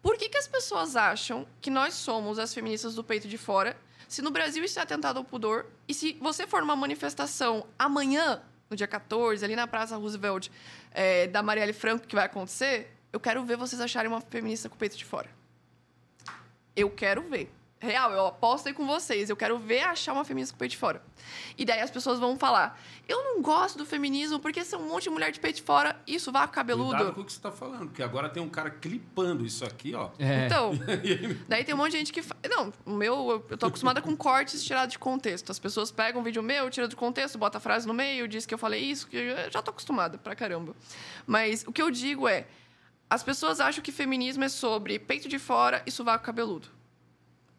por 0.00 0.16
que, 0.16 0.28
que 0.28 0.38
as 0.38 0.46
pessoas 0.46 0.94
acham 0.94 1.46
que 1.60 1.68
nós 1.68 1.94
somos 1.94 2.38
as 2.38 2.54
feministas 2.54 2.94
do 2.94 3.02
peito 3.02 3.26
de 3.26 3.36
fora, 3.36 3.76
se 4.06 4.22
no 4.22 4.30
Brasil 4.30 4.64
isso 4.64 4.78
é 4.78 4.82
atentado 4.82 5.18
ao 5.18 5.24
pudor, 5.24 5.66
e 5.86 5.92
se 5.92 6.16
você 6.20 6.46
for 6.46 6.60
numa 6.60 6.76
manifestação 6.76 7.66
amanhã, 7.78 8.40
no 8.70 8.76
dia 8.76 8.86
14, 8.86 9.44
ali 9.44 9.56
na 9.56 9.66
Praça 9.66 9.96
Roosevelt, 9.96 10.48
é, 10.92 11.26
da 11.26 11.42
Marielle 11.42 11.72
Franco, 11.72 12.06
que 12.06 12.14
vai 12.14 12.24
acontecer, 12.24 12.96
eu 13.12 13.18
quero 13.18 13.44
ver 13.44 13.56
vocês 13.56 13.80
acharem 13.80 14.10
uma 14.10 14.20
feminista 14.20 14.68
com 14.68 14.76
o 14.76 14.78
peito 14.78 14.96
de 14.96 15.04
fora. 15.04 15.28
Eu 16.76 16.88
quero 16.88 17.22
ver. 17.28 17.50
Real, 17.80 18.10
eu 18.12 18.26
aposto 18.26 18.66
aí 18.66 18.74
com 18.74 18.84
vocês. 18.84 19.30
Eu 19.30 19.36
quero 19.36 19.56
ver 19.56 19.82
achar 19.82 20.12
uma 20.12 20.24
feminista 20.24 20.52
com 20.52 20.56
o 20.56 20.58
peito 20.58 20.72
de 20.72 20.76
fora. 20.78 21.00
E 21.56 21.64
daí 21.64 21.80
as 21.80 21.90
pessoas 21.90 22.18
vão 22.18 22.36
falar: 22.36 22.80
eu 23.06 23.22
não 23.22 23.40
gosto 23.40 23.78
do 23.78 23.86
feminismo 23.86 24.40
porque 24.40 24.64
são 24.64 24.80
um 24.80 24.88
monte 24.88 25.04
de 25.04 25.10
mulher 25.10 25.30
de 25.30 25.38
peito 25.38 25.56
de 25.56 25.62
fora, 25.62 25.96
isso 26.04 26.32
vaca 26.32 26.48
cabeludo. 26.48 26.96
Cuidado 26.96 27.14
com 27.14 27.20
o 27.20 27.24
que 27.24 27.32
você 27.32 27.38
está 27.38 27.52
falando, 27.52 27.86
porque 27.86 28.02
agora 28.02 28.28
tem 28.28 28.42
um 28.42 28.48
cara 28.48 28.68
clipando 28.70 29.46
isso 29.46 29.64
aqui, 29.64 29.94
ó. 29.94 30.10
É. 30.18 30.46
Então, 30.46 30.72
daí 31.46 31.62
tem 31.62 31.72
um 31.72 31.78
monte 31.78 31.92
de 31.92 31.98
gente 31.98 32.12
que. 32.12 32.20
Fa... 32.20 32.34
Não, 32.50 32.72
o 32.84 32.90
meu, 32.90 33.44
eu- 33.48 33.56
tô 33.56 33.66
acostumada 33.66 34.02
com 34.02 34.16
cortes 34.16 34.64
tirados 34.64 34.92
de 34.92 34.98
contexto. 34.98 35.50
As 35.50 35.58
pessoas 35.60 35.92
pegam 35.92 36.20
um 36.20 36.24
vídeo 36.24 36.42
meu, 36.42 36.68
tiram 36.70 36.88
de 36.88 36.96
contexto, 36.96 37.38
bota 37.38 37.58
a 37.58 37.60
frase 37.60 37.86
no 37.86 37.94
meio, 37.94 38.26
diz 38.26 38.44
que 38.44 38.52
eu 38.52 38.58
falei 38.58 38.82
isso, 38.82 39.06
que 39.06 39.16
eu 39.16 39.50
já 39.52 39.62
tô 39.62 39.70
acostumada 39.70 40.18
pra 40.18 40.34
caramba. 40.34 40.74
Mas 41.24 41.64
o 41.64 41.70
que 41.72 41.80
eu 41.80 41.92
digo 41.92 42.26
é: 42.26 42.48
as 43.08 43.22
pessoas 43.22 43.60
acham 43.60 43.84
que 43.84 43.92
feminismo 43.92 44.42
é 44.42 44.48
sobre 44.48 44.98
peito 44.98 45.28
de 45.28 45.38
fora 45.38 45.80
e 45.86 45.92
sovaco 45.92 46.24
cabeludo. 46.24 46.76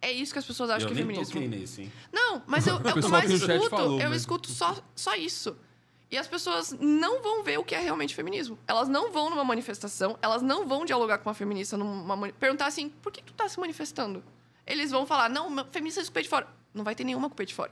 É 0.02 0.12
isso 0.12 0.32
que 0.32 0.40
as 0.40 0.46
pessoas 0.46 0.70
acham 0.70 0.88
eu 0.90 0.94
que 0.96 1.02
é 1.02 1.04
nem 1.04 1.16
feminismo. 1.16 1.34
toquei 1.42 1.48
nesse, 1.60 1.82
hein? 1.84 1.92
Não, 2.12 2.42
mas 2.48 2.66
eu, 2.66 2.76
eu, 2.76 2.80
eu 2.86 2.94
pessoal 2.94 3.12
mais 3.12 3.26
aqui 3.26 3.34
no 3.34 3.40
chat 3.40 3.56
escuto, 3.58 3.70
falou, 3.70 4.00
eu 4.02 4.10
mas- 4.10 4.22
escuto 4.22 4.50
só, 4.50 4.78
só 4.96 5.16
isso. 5.16 5.58
E 6.12 6.18
as 6.18 6.28
pessoas 6.28 6.72
não 6.80 7.22
vão 7.22 7.44
ver 7.44 7.60
o 7.60 7.64
que 7.64 7.76
é 7.76 7.80
realmente 7.80 8.16
feminismo. 8.16 8.58
Elas 8.68 8.88
não 8.90 9.12
vão 9.12 9.30
numa 9.30 9.44
manifestação, 9.44 10.18
elas 10.22 10.42
não 10.42 10.68
vão 10.68 10.84
dialogar 10.86 11.20
com 11.20 11.30
uma 11.30 11.36
feminista, 11.36 11.78
numa, 11.78 12.30
perguntar 12.32 12.66
assim, 12.68 12.90
por 12.90 13.12
que 13.12 13.22
tu 13.22 13.34
tá 13.34 13.48
se 13.48 13.60
manifestando? 13.60 14.24
Eles 14.66 14.90
vão 14.90 15.06
falar, 15.06 15.30
não, 15.30 15.50
feminista 15.72 16.02
com 16.02 16.10
o 16.10 16.12
peito 16.14 16.26
de 16.26 16.30
fora. 16.30 16.48
Não 16.74 16.84
vai 16.84 16.96
ter 16.96 17.04
nenhuma 17.04 17.28
com 17.30 17.34
o 17.34 17.36
peito 17.38 17.50
de 17.50 17.56
fora. 17.56 17.72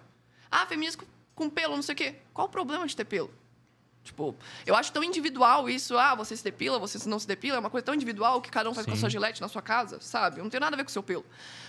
Ah, 0.52 0.66
feminista 0.68 1.04
com- 1.04 1.08
com 1.46 1.50
pelo, 1.50 1.76
não 1.76 1.82
sei 1.82 1.94
o 1.94 1.96
quê. 1.96 2.16
Qual 2.34 2.48
o 2.48 2.50
problema 2.50 2.86
de 2.86 2.96
ter 2.96 3.06
pelo? 3.06 3.32
Tipo, 4.08 4.34
eu 4.66 4.74
acho 4.74 4.92
tão 4.94 5.04
individual 5.04 5.70
isso. 5.70 5.98
Ah, 5.98 6.16
você 6.16 6.36
se 6.36 6.44
depila, 6.44 6.80
você 6.80 6.98
não 7.10 7.20
se 7.20 7.28
depila. 7.28 7.58
É 7.58 7.60
uma 7.60 7.70
coisa 7.70 7.84
tão 7.84 7.94
individual 7.94 8.42
que 8.42 8.50
cada 8.50 8.70
um 8.70 8.74
faz 8.74 8.86
com 8.86 8.94
a 8.94 8.96
Sim. 8.96 9.02
sua 9.02 9.10
gilete 9.10 9.42
na 9.42 9.50
sua 9.50 9.62
casa, 9.62 10.00
sabe? 10.00 10.42
Não 10.42 10.50
tem 10.50 10.60
nada 10.60 10.76
a 10.76 10.78
ver 10.78 10.84
com 10.84 10.90
o 10.90 10.92
seu 10.92 11.04
pelo. 11.04 11.26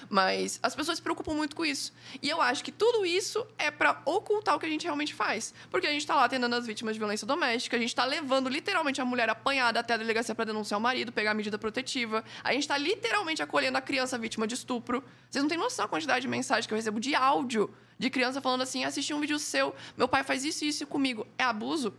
Mas 0.08 0.60
as 0.62 0.74
pessoas 0.74 0.98
se 0.98 1.02
preocupam 1.02 1.34
muito 1.34 1.56
com 1.56 1.64
isso. 1.64 1.92
E 2.22 2.28
eu 2.28 2.40
acho 2.40 2.62
que 2.62 2.70
tudo 2.70 3.04
isso 3.04 3.44
é 3.58 3.72
pra 3.72 4.00
ocultar 4.04 4.54
o 4.54 4.60
que 4.60 4.66
a 4.66 4.68
gente 4.68 4.84
realmente 4.84 5.12
faz. 5.12 5.52
Porque 5.68 5.86
a 5.86 5.90
gente 5.90 6.06
tá 6.06 6.14
lá 6.14 6.24
atendendo 6.24 6.54
as 6.54 6.64
vítimas 6.64 6.94
de 6.94 7.00
violência 7.00 7.26
doméstica, 7.26 7.76
a 7.76 7.80
gente 7.80 7.94
tá 7.94 8.04
levando 8.04 8.48
literalmente 8.48 9.00
a 9.00 9.04
mulher 9.04 9.28
apanhada 9.28 9.80
até 9.80 9.94
a 9.94 9.96
delegacia 9.96 10.34
pra 10.34 10.44
denunciar 10.44 10.78
o 10.78 10.82
marido, 10.82 11.10
pegar 11.10 11.32
a 11.32 11.34
medida 11.34 11.58
protetiva. 11.58 12.24
A 12.44 12.52
gente 12.52 12.68
tá 12.68 12.78
literalmente 12.78 13.42
acolhendo 13.42 13.76
a 13.76 13.80
criança 13.80 14.16
vítima 14.16 14.46
de 14.46 14.54
estupro. 14.54 15.02
Vocês 15.28 15.42
não 15.42 15.48
têm 15.48 15.58
noção 15.58 15.84
da 15.84 15.88
quantidade 15.88 16.22
de 16.22 16.28
mensagens 16.28 16.66
que 16.66 16.72
eu 16.72 16.76
recebo 16.76 17.00
de 17.00 17.16
áudio 17.16 17.68
de 17.98 18.08
criança 18.08 18.40
falando 18.40 18.62
assim: 18.62 18.84
assisti 18.84 19.12
um 19.12 19.20
vídeo 19.20 19.38
seu, 19.38 19.74
meu 19.96 20.06
pai 20.06 20.22
faz 20.22 20.44
isso 20.44 20.64
e 20.64 20.68
isso 20.68 20.86
comigo. 20.86 21.26
É 21.36 21.44
abuso? 21.44 21.92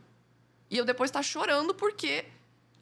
E 0.69 0.77
eu 0.77 0.85
depois 0.85 1.09
tá 1.11 1.21
chorando 1.21 1.73
porque 1.73 2.25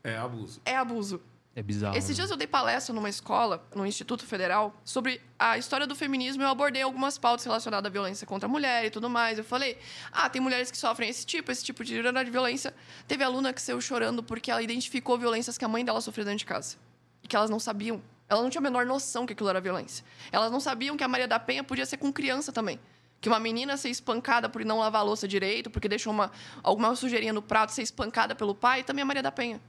É 0.03 0.15
abuso. 0.17 0.61
é 0.65 0.75
abuso. 0.75 1.21
É 1.55 1.63
bizarro. 1.63 1.97
Esses 1.97 2.09
né? 2.11 2.15
dias 2.17 2.29
eu 2.29 2.37
dei 2.37 2.45
palestra 2.45 2.93
numa 2.93 3.09
escola, 3.09 3.67
no 3.73 3.83
Instituto 3.83 4.27
Federal, 4.27 4.79
sobre 4.85 5.19
a 5.39 5.57
história 5.57 5.87
do 5.87 5.95
feminismo. 5.95 6.43
Eu 6.43 6.49
abordei 6.49 6.83
algumas 6.83 7.17
pautas 7.17 7.43
relacionadas 7.43 7.89
à 7.89 7.91
violência 7.91 8.27
contra 8.27 8.47
a 8.47 8.51
mulher 8.51 8.85
e 8.85 8.91
tudo 8.91 9.09
mais. 9.09 9.39
Eu 9.39 9.43
falei, 9.43 9.75
ah, 10.11 10.29
tem 10.29 10.39
mulheres 10.39 10.69
que 10.69 10.77
sofrem 10.77 11.09
esse 11.09 11.25
tipo, 11.25 11.51
esse 11.51 11.63
tipo 11.63 11.83
de 11.83 11.99
de 11.99 12.31
violência. 12.31 12.75
Teve 13.07 13.23
aluna 13.23 13.51
que 13.53 13.59
saiu 13.59 13.81
chorando 13.81 14.21
porque 14.21 14.51
ela 14.51 14.61
identificou 14.61 15.17
violências 15.17 15.57
que 15.57 15.65
a 15.65 15.67
mãe 15.67 15.83
dela 15.83 15.99
sofreu 15.99 16.25
dentro 16.25 16.37
de 16.37 16.45
casa. 16.45 16.77
E 17.23 17.27
que 17.27 17.35
elas 17.35 17.49
não 17.49 17.59
sabiam. 17.59 18.03
Elas 18.29 18.43
não 18.43 18.51
tinham 18.51 18.61
a 18.61 18.69
menor 18.69 18.85
noção 18.85 19.25
que 19.25 19.33
aquilo 19.33 19.49
era 19.49 19.59
violência. 19.59 20.05
Elas 20.31 20.51
não 20.51 20.59
sabiam 20.59 20.95
que 20.95 21.03
a 21.03 21.07
Maria 21.07 21.27
da 21.27 21.39
Penha 21.39 21.63
podia 21.63 21.87
ser 21.87 21.97
com 21.97 22.13
criança 22.13 22.51
também. 22.51 22.79
Que 23.19 23.29
uma 23.29 23.39
menina 23.39 23.77
ser 23.77 23.89
espancada 23.89 24.47
por 24.47 24.63
não 24.63 24.79
lavar 24.79 25.01
a 25.01 25.03
louça 25.03 25.27
direito, 25.27 25.69
porque 25.69 25.89
deixou 25.89 26.13
uma, 26.13 26.31
alguma 26.61 26.95
sujeirinha 26.95 27.33
no 27.33 27.41
prato, 27.41 27.71
ser 27.71 27.81
espancada 27.81 28.35
pelo 28.35 28.53
pai, 28.53 28.83
também 28.83 29.01
é 29.01 29.05
Maria 29.05 29.23
da 29.23 29.31
Penha. 29.31 29.59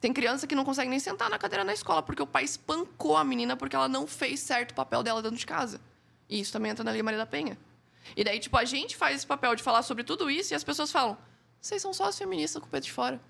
Tem 0.00 0.12
criança 0.12 0.46
que 0.46 0.54
não 0.54 0.64
consegue 0.64 0.88
nem 0.88 0.98
sentar 0.98 1.28
na 1.28 1.38
cadeira 1.38 1.62
na 1.62 1.74
escola 1.74 2.02
porque 2.02 2.22
o 2.22 2.26
pai 2.26 2.44
espancou 2.44 3.16
a 3.16 3.22
menina 3.22 3.54
porque 3.56 3.76
ela 3.76 3.88
não 3.88 4.06
fez 4.06 4.40
certo 4.40 4.70
o 4.70 4.74
papel 4.74 5.02
dela 5.02 5.22
dentro 5.22 5.36
de 5.36 5.46
casa. 5.46 5.80
E 6.28 6.40
isso 6.40 6.52
também 6.52 6.70
entra 6.70 6.82
na 6.82 6.90
Lei 6.90 7.02
Maria 7.02 7.18
da 7.18 7.26
Penha. 7.26 7.58
E 8.16 8.24
daí, 8.24 8.40
tipo, 8.40 8.56
a 8.56 8.64
gente 8.64 8.96
faz 8.96 9.16
esse 9.16 9.26
papel 9.26 9.54
de 9.54 9.62
falar 9.62 9.82
sobre 9.82 10.02
tudo 10.02 10.30
isso 10.30 10.52
e 10.52 10.56
as 10.56 10.64
pessoas 10.64 10.90
falam: 10.90 11.18
vocês 11.60 11.82
são 11.82 11.92
só 11.92 12.06
as 12.06 12.16
feministas 12.16 12.60
com 12.60 12.66
o 12.66 12.70
pé 12.70 12.80
de 12.80 12.90
fora. 12.90 13.20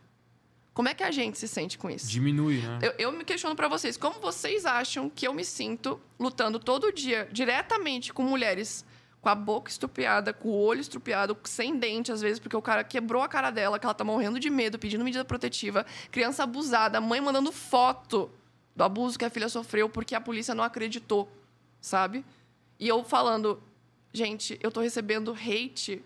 Como 0.72 0.88
é 0.88 0.94
que 0.94 1.02
a 1.02 1.10
gente 1.10 1.36
se 1.38 1.48
sente 1.48 1.76
com 1.76 1.90
isso? 1.90 2.06
Diminui, 2.06 2.58
né? 2.58 2.78
Eu, 2.80 2.94
eu 2.98 3.12
me 3.12 3.24
questiono 3.24 3.56
pra 3.56 3.66
vocês, 3.66 3.96
como 3.96 4.20
vocês 4.20 4.64
acham 4.64 5.10
que 5.10 5.26
eu 5.26 5.34
me 5.34 5.44
sinto 5.44 6.00
lutando 6.18 6.60
todo 6.60 6.92
dia 6.92 7.28
diretamente 7.32 8.12
com 8.12 8.22
mulheres 8.22 8.84
com 9.20 9.28
a 9.28 9.34
boca 9.34 9.70
estupiada, 9.70 10.32
com 10.32 10.48
o 10.48 10.58
olho 10.64 10.80
estupiado, 10.80 11.36
sem 11.44 11.76
dente 11.76 12.10
às 12.10 12.20
vezes, 12.22 12.38
porque 12.38 12.56
o 12.56 12.62
cara 12.62 12.82
quebrou 12.82 13.22
a 13.22 13.28
cara 13.28 13.50
dela, 13.50 13.78
que 13.78 13.84
ela 13.84 13.92
tá 13.94 14.02
morrendo 14.04 14.40
de 14.40 14.48
medo, 14.48 14.78
pedindo 14.78 15.04
medida 15.04 15.24
protetiva, 15.24 15.84
criança 16.10 16.42
abusada, 16.44 17.00
mãe 17.00 17.20
mandando 17.20 17.52
foto 17.52 18.30
do 18.74 18.82
abuso 18.82 19.18
que 19.18 19.24
a 19.24 19.30
filha 19.30 19.48
sofreu 19.48 19.88
porque 19.90 20.14
a 20.14 20.20
polícia 20.20 20.54
não 20.54 20.64
acreditou, 20.64 21.30
sabe? 21.80 22.24
E 22.78 22.88
eu 22.88 23.04
falando, 23.04 23.62
gente, 24.12 24.58
eu 24.62 24.70
tô 24.70 24.80
recebendo 24.80 25.32
hate 25.32 26.02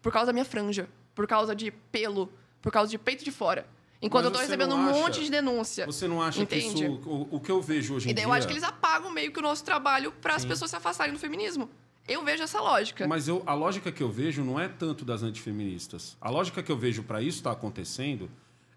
por 0.00 0.10
causa 0.12 0.26
da 0.26 0.32
minha 0.32 0.44
franja, 0.44 0.88
por 1.14 1.28
causa 1.28 1.54
de 1.54 1.70
pelo, 1.70 2.32
por 2.60 2.72
causa 2.72 2.90
de 2.90 2.98
peito 2.98 3.22
de 3.24 3.30
fora. 3.30 3.66
Enquanto 4.04 4.24
Mas 4.24 4.32
eu 4.32 4.38
tô 4.40 4.42
recebendo 4.42 4.74
um 4.74 4.88
acha- 4.88 4.98
monte 4.98 5.22
de 5.22 5.30
denúncia. 5.30 5.86
Você 5.86 6.08
não 6.08 6.20
acha 6.20 6.42
Entende? 6.42 6.74
que 6.74 6.84
isso. 6.86 7.08
O, 7.08 7.36
o 7.36 7.40
que 7.40 7.52
eu 7.52 7.62
vejo 7.62 7.94
hoje 7.94 8.08
em 8.08 8.10
E 8.10 8.14
daí 8.14 8.24
dia. 8.24 8.28
eu 8.28 8.34
acho 8.34 8.48
que 8.48 8.52
eles 8.52 8.64
apagam 8.64 9.12
meio 9.12 9.30
que 9.32 9.38
o 9.38 9.42
nosso 9.42 9.62
trabalho 9.64 10.10
para 10.20 10.34
as 10.34 10.44
pessoas 10.44 10.70
se 10.72 10.76
afastarem 10.76 11.12
do 11.14 11.20
feminismo. 11.20 11.70
Eu 12.08 12.24
vejo 12.24 12.42
essa 12.42 12.60
lógica. 12.60 13.06
Mas 13.06 13.28
eu, 13.28 13.42
a 13.46 13.54
lógica 13.54 13.92
que 13.92 14.02
eu 14.02 14.10
vejo 14.10 14.42
não 14.44 14.58
é 14.58 14.68
tanto 14.68 15.04
das 15.04 15.22
antifeministas. 15.22 16.16
A 16.20 16.30
lógica 16.30 16.62
que 16.62 16.70
eu 16.72 16.76
vejo 16.76 17.02
para 17.02 17.22
isso 17.22 17.38
estar 17.38 17.52
acontecendo 17.52 18.30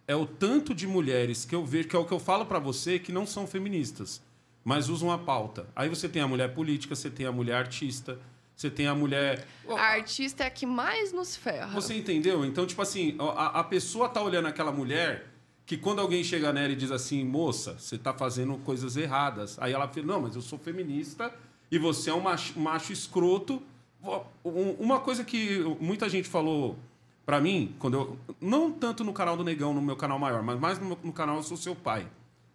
é 0.07 0.15
o 0.15 0.25
tanto 0.25 0.73
de 0.73 0.85
mulheres 0.85 1.45
que 1.45 1.55
eu 1.55 1.65
vejo, 1.65 1.87
que 1.87 1.95
é 1.95 1.99
o 1.99 2.05
que 2.05 2.13
eu 2.13 2.19
falo 2.19 2.45
para 2.45 2.59
você, 2.59 2.99
que 2.99 3.11
não 3.11 3.25
são 3.25 3.47
feministas, 3.47 4.21
mas 4.63 4.89
usam 4.89 5.11
a 5.11 5.17
pauta. 5.17 5.67
Aí 5.75 5.89
você 5.89 6.07
tem 6.07 6.21
a 6.21 6.27
mulher 6.27 6.53
política, 6.53 6.95
você 6.95 7.09
tem 7.09 7.25
a 7.25 7.31
mulher 7.31 7.55
artista, 7.55 8.19
você 8.55 8.69
tem 8.69 8.87
a 8.87 8.93
mulher. 8.93 9.45
A 9.67 9.81
artista 9.81 10.43
é 10.43 10.47
a 10.47 10.51
que 10.51 10.65
mais 10.65 11.11
nos 11.11 11.35
ferra. 11.35 11.73
Você 11.73 11.95
entendeu? 11.95 12.45
Então, 12.45 12.65
tipo 12.67 12.81
assim, 12.81 13.17
a, 13.19 13.59
a 13.59 13.63
pessoa 13.63 14.07
tá 14.07 14.21
olhando 14.21 14.47
aquela 14.47 14.71
mulher 14.71 15.31
que 15.65 15.75
quando 15.75 15.99
alguém 15.99 16.23
chega 16.23 16.53
nela 16.53 16.71
e 16.71 16.75
diz 16.75 16.91
assim, 16.91 17.25
moça, 17.25 17.75
você 17.79 17.97
tá 17.97 18.13
fazendo 18.13 18.55
coisas 18.59 18.95
erradas. 18.95 19.57
Aí 19.59 19.73
ela 19.73 19.87
fala, 19.87 20.05
não, 20.05 20.21
mas 20.21 20.35
eu 20.35 20.41
sou 20.41 20.59
feminista 20.59 21.33
e 21.71 21.77
você 21.79 22.09
é 22.09 22.13
um 22.13 22.21
macho, 22.21 22.59
macho 22.59 22.91
escroto. 22.93 23.61
Um- 24.43 24.71
Uma 24.79 24.99
coisa 24.99 25.23
que 25.23 25.59
muita 25.79 26.07
gente 26.07 26.27
falou 26.29 26.77
pra 27.25 27.41
mim, 27.41 27.75
quando 27.79 27.93
eu. 27.95 28.19
Não 28.39 28.71
tanto 28.71 29.03
no 29.03 29.11
canal 29.13 29.35
do 29.35 29.43
Negão, 29.43 29.73
no 29.73 29.81
meu 29.81 29.95
canal 29.95 30.19
maior, 30.19 30.43
mas 30.43 30.59
mais 30.59 30.79
no, 30.79 30.97
no 31.03 31.11
canal 31.13 31.37
Eu 31.37 31.43
Sou 31.43 31.57
Seu 31.57 31.75
Pai. 31.75 32.07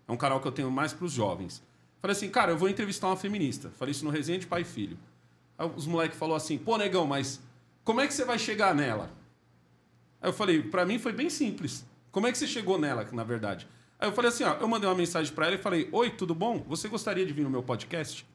É 0.06 0.12
um 0.12 0.16
canal 0.16 0.40
que 0.40 0.46
eu 0.48 0.52
tenho 0.52 0.70
mais 0.70 0.92
pros 0.92 1.12
jovens. 1.12 1.62
Falei 2.00 2.16
assim, 2.16 2.30
cara, 2.30 2.52
eu 2.52 2.58
vou 2.58 2.68
entrevistar 2.68 3.08
uma 3.08 3.16
feminista. 3.16 3.70
Falei 3.76 3.92
isso 3.92 4.04
no 4.04 4.10
Resenha 4.10 4.38
de 4.38 4.46
Pai 4.46 4.62
e 4.62 4.64
Filho. 4.64 4.96
Aí 5.58 5.68
os 5.76 5.86
moleques 5.86 6.18
falaram 6.18 6.36
assim, 6.36 6.56
pô, 6.56 6.76
Negão, 6.78 7.06
mas 7.06 7.40
como 7.84 8.00
é 8.00 8.06
que 8.06 8.14
você 8.14 8.24
vai 8.24 8.38
chegar 8.38 8.74
nela? 8.74 9.10
Aí 10.22 10.28
eu 10.28 10.32
falei, 10.32 10.62
pra 10.62 10.84
mim 10.86 10.98
foi 10.98 11.12
bem 11.12 11.28
simples. 11.30 11.84
Como 12.10 12.26
é 12.26 12.32
que 12.32 12.38
você 12.38 12.46
chegou 12.46 12.78
nela, 12.78 13.06
na 13.12 13.22
verdade? 13.24 13.66
Aí 13.98 14.08
eu 14.08 14.12
falei 14.12 14.30
assim, 14.30 14.44
ó, 14.44 14.54
eu 14.54 14.66
mandei 14.68 14.88
uma 14.88 14.94
mensagem 14.94 15.32
pra 15.34 15.46
ela 15.46 15.54
e 15.56 15.58
falei, 15.58 15.88
oi, 15.92 16.10
tudo 16.10 16.34
bom? 16.34 16.64
Você 16.68 16.88
gostaria 16.88 17.24
de 17.26 17.32
vir 17.32 17.42
no 17.42 17.50
meu 17.50 17.62
podcast? 17.62 18.26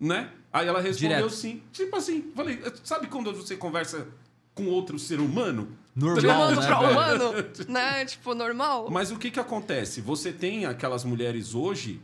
Né? 0.00 0.30
Aí 0.52 0.66
ela 0.66 0.80
respondeu 0.80 1.16
Direto. 1.18 1.30
sim. 1.34 1.62
Tipo 1.72 1.96
assim, 1.96 2.32
falei, 2.34 2.60
sabe 2.82 3.06
quando 3.06 3.32
você 3.34 3.56
conversa 3.56 4.08
com 4.54 4.66
outro 4.66 4.98
ser 4.98 5.20
humano? 5.20 5.76
De 5.94 6.04
Normal, 6.06 6.36
humano 6.48 6.60
né, 6.60 6.66
pra 6.66 6.80
humano, 6.80 7.32
né? 7.68 8.04
Tipo, 8.06 8.34
normal. 8.34 8.88
Mas 8.90 9.10
o 9.10 9.18
que 9.18 9.30
que 9.30 9.38
acontece? 9.40 10.00
Você 10.00 10.32
tem 10.32 10.64
aquelas 10.64 11.04
mulheres 11.04 11.54
hoje 11.54 12.00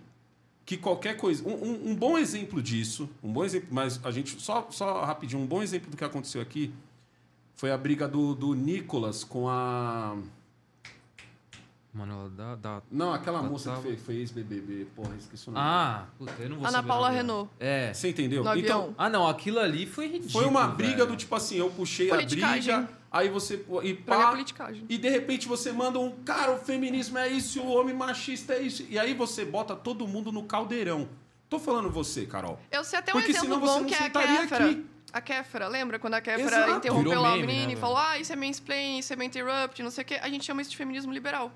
que 0.64 0.76
qualquer 0.76 1.16
coisa... 1.16 1.48
Um, 1.48 1.54
um- 1.54 1.90
um 1.90 1.94
bom 1.94 2.18
exemplo 2.18 2.60
disso, 2.60 3.08
um 3.22 3.32
bom 3.32 3.44
exemplo, 3.44 3.68
mas 3.70 3.98
a 4.04 4.10
gente... 4.10 4.40
Só, 4.42 4.66
só 4.70 5.04
rapidinho, 5.04 5.40
um 5.40 5.46
bom 5.46 5.62
exemplo 5.62 5.90
do 5.90 5.96
que 5.96 6.04
aconteceu 6.04 6.40
aqui 6.42 6.74
foi 7.54 7.70
a 7.70 7.78
briga 7.78 8.06
do, 8.06 8.34
do 8.34 8.52
Nicolas 8.54 9.24
com 9.24 9.48
a... 9.48 10.16
Mano, 11.96 12.12
ela 12.12 12.28
dá. 12.28 12.54
dá... 12.56 12.82
Não, 12.90 13.14
aquela 13.14 13.40
Tá- 13.40 13.48
moça 13.48 13.70
tava- 13.70 13.80
que 13.80 13.88
foi, 13.88 13.96
foi 13.96 14.14
ex-BBB, 14.16 14.86
porra, 14.94 15.14
esqueci 15.16 15.48
o 15.48 15.52
nome. 15.52 15.64
Ah, 15.66 16.04
puta, 16.18 16.32
eu 16.38 16.50
não 16.50 16.56
vou 16.56 16.66
Ana 16.66 16.76
saber 16.76 16.88
Paula. 16.88 17.08
Renault. 17.08 17.50
É. 17.58 17.94
Você 17.94 18.10
entendeu? 18.10 18.44
No 18.44 18.54
então, 18.54 18.80
avião. 18.80 18.94
Ah, 18.98 19.08
não, 19.08 19.26
aquilo 19.26 19.58
ali 19.58 19.86
foi 19.86 20.06
ridículo. 20.06 20.30
foi 20.30 20.44
uma 20.44 20.68
briga 20.68 20.96
velho. 20.98 21.06
do 21.08 21.16
tipo 21.16 21.34
assim, 21.34 21.56
eu 21.56 21.70
puxei 21.70 22.10
a 22.10 22.16
briga, 22.16 22.86
aí 23.10 23.30
você... 23.30 23.64
E, 23.82 23.92
é 23.92 23.94
pá, 23.94 24.34
e 24.90 24.98
de 24.98 25.08
repente 25.08 25.48
você 25.48 25.72
manda 25.72 25.98
um, 25.98 26.10
cara, 26.22 26.52
o 26.52 26.58
feminismo 26.58 27.16
é 27.16 27.28
isso, 27.28 27.62
o 27.62 27.68
homem 27.74 27.94
machista 27.94 28.52
é 28.52 28.60
isso. 28.60 28.84
E 28.90 28.98
aí 28.98 29.14
você 29.14 29.46
bota 29.46 29.74
todo 29.74 30.06
mundo 30.06 30.30
no 30.30 30.42
caldeirão. 30.42 31.08
Tô 31.48 31.58
falando 31.58 31.88
você, 31.88 32.26
Carol. 32.26 32.58
Eu 32.70 32.84
sei 32.84 32.98
até 32.98 33.12
um 33.12 33.14
Porque 33.14 33.30
exemplo 33.30 33.54
senão 33.54 33.60
você 33.60 33.72
bom 33.72 33.80
não 33.80 33.86
que 33.86 33.94
é 33.94 33.98
a 33.98 34.02
sentaria 34.02 34.40
Kéfera. 34.42 34.64
aqui. 34.66 34.86
A 35.12 35.20
Kéfera, 35.22 35.68
lembra 35.68 35.98
quando 35.98 36.14
a 36.14 36.20
Kéfera 36.20 36.44
Exato. 36.44 36.76
interrompeu 36.76 37.10
Virou 37.10 37.24
lá 37.24 37.34
o 37.34 37.40
menino 37.40 37.68
né, 37.68 37.72
e 37.72 37.76
falou: 37.76 37.96
ah, 37.96 38.18
isso 38.18 38.32
é 38.32 38.36
mansplain, 38.36 38.98
isso 38.98 39.14
é 39.14 39.24
interrupt, 39.24 39.82
não 39.82 39.90
sei 39.90 40.02
o 40.02 40.06
quê. 40.06 40.18
A 40.20 40.28
gente 40.28 40.44
chama 40.44 40.60
isso 40.60 40.70
de 40.70 40.76
feminismo 40.76 41.10
liberal. 41.12 41.50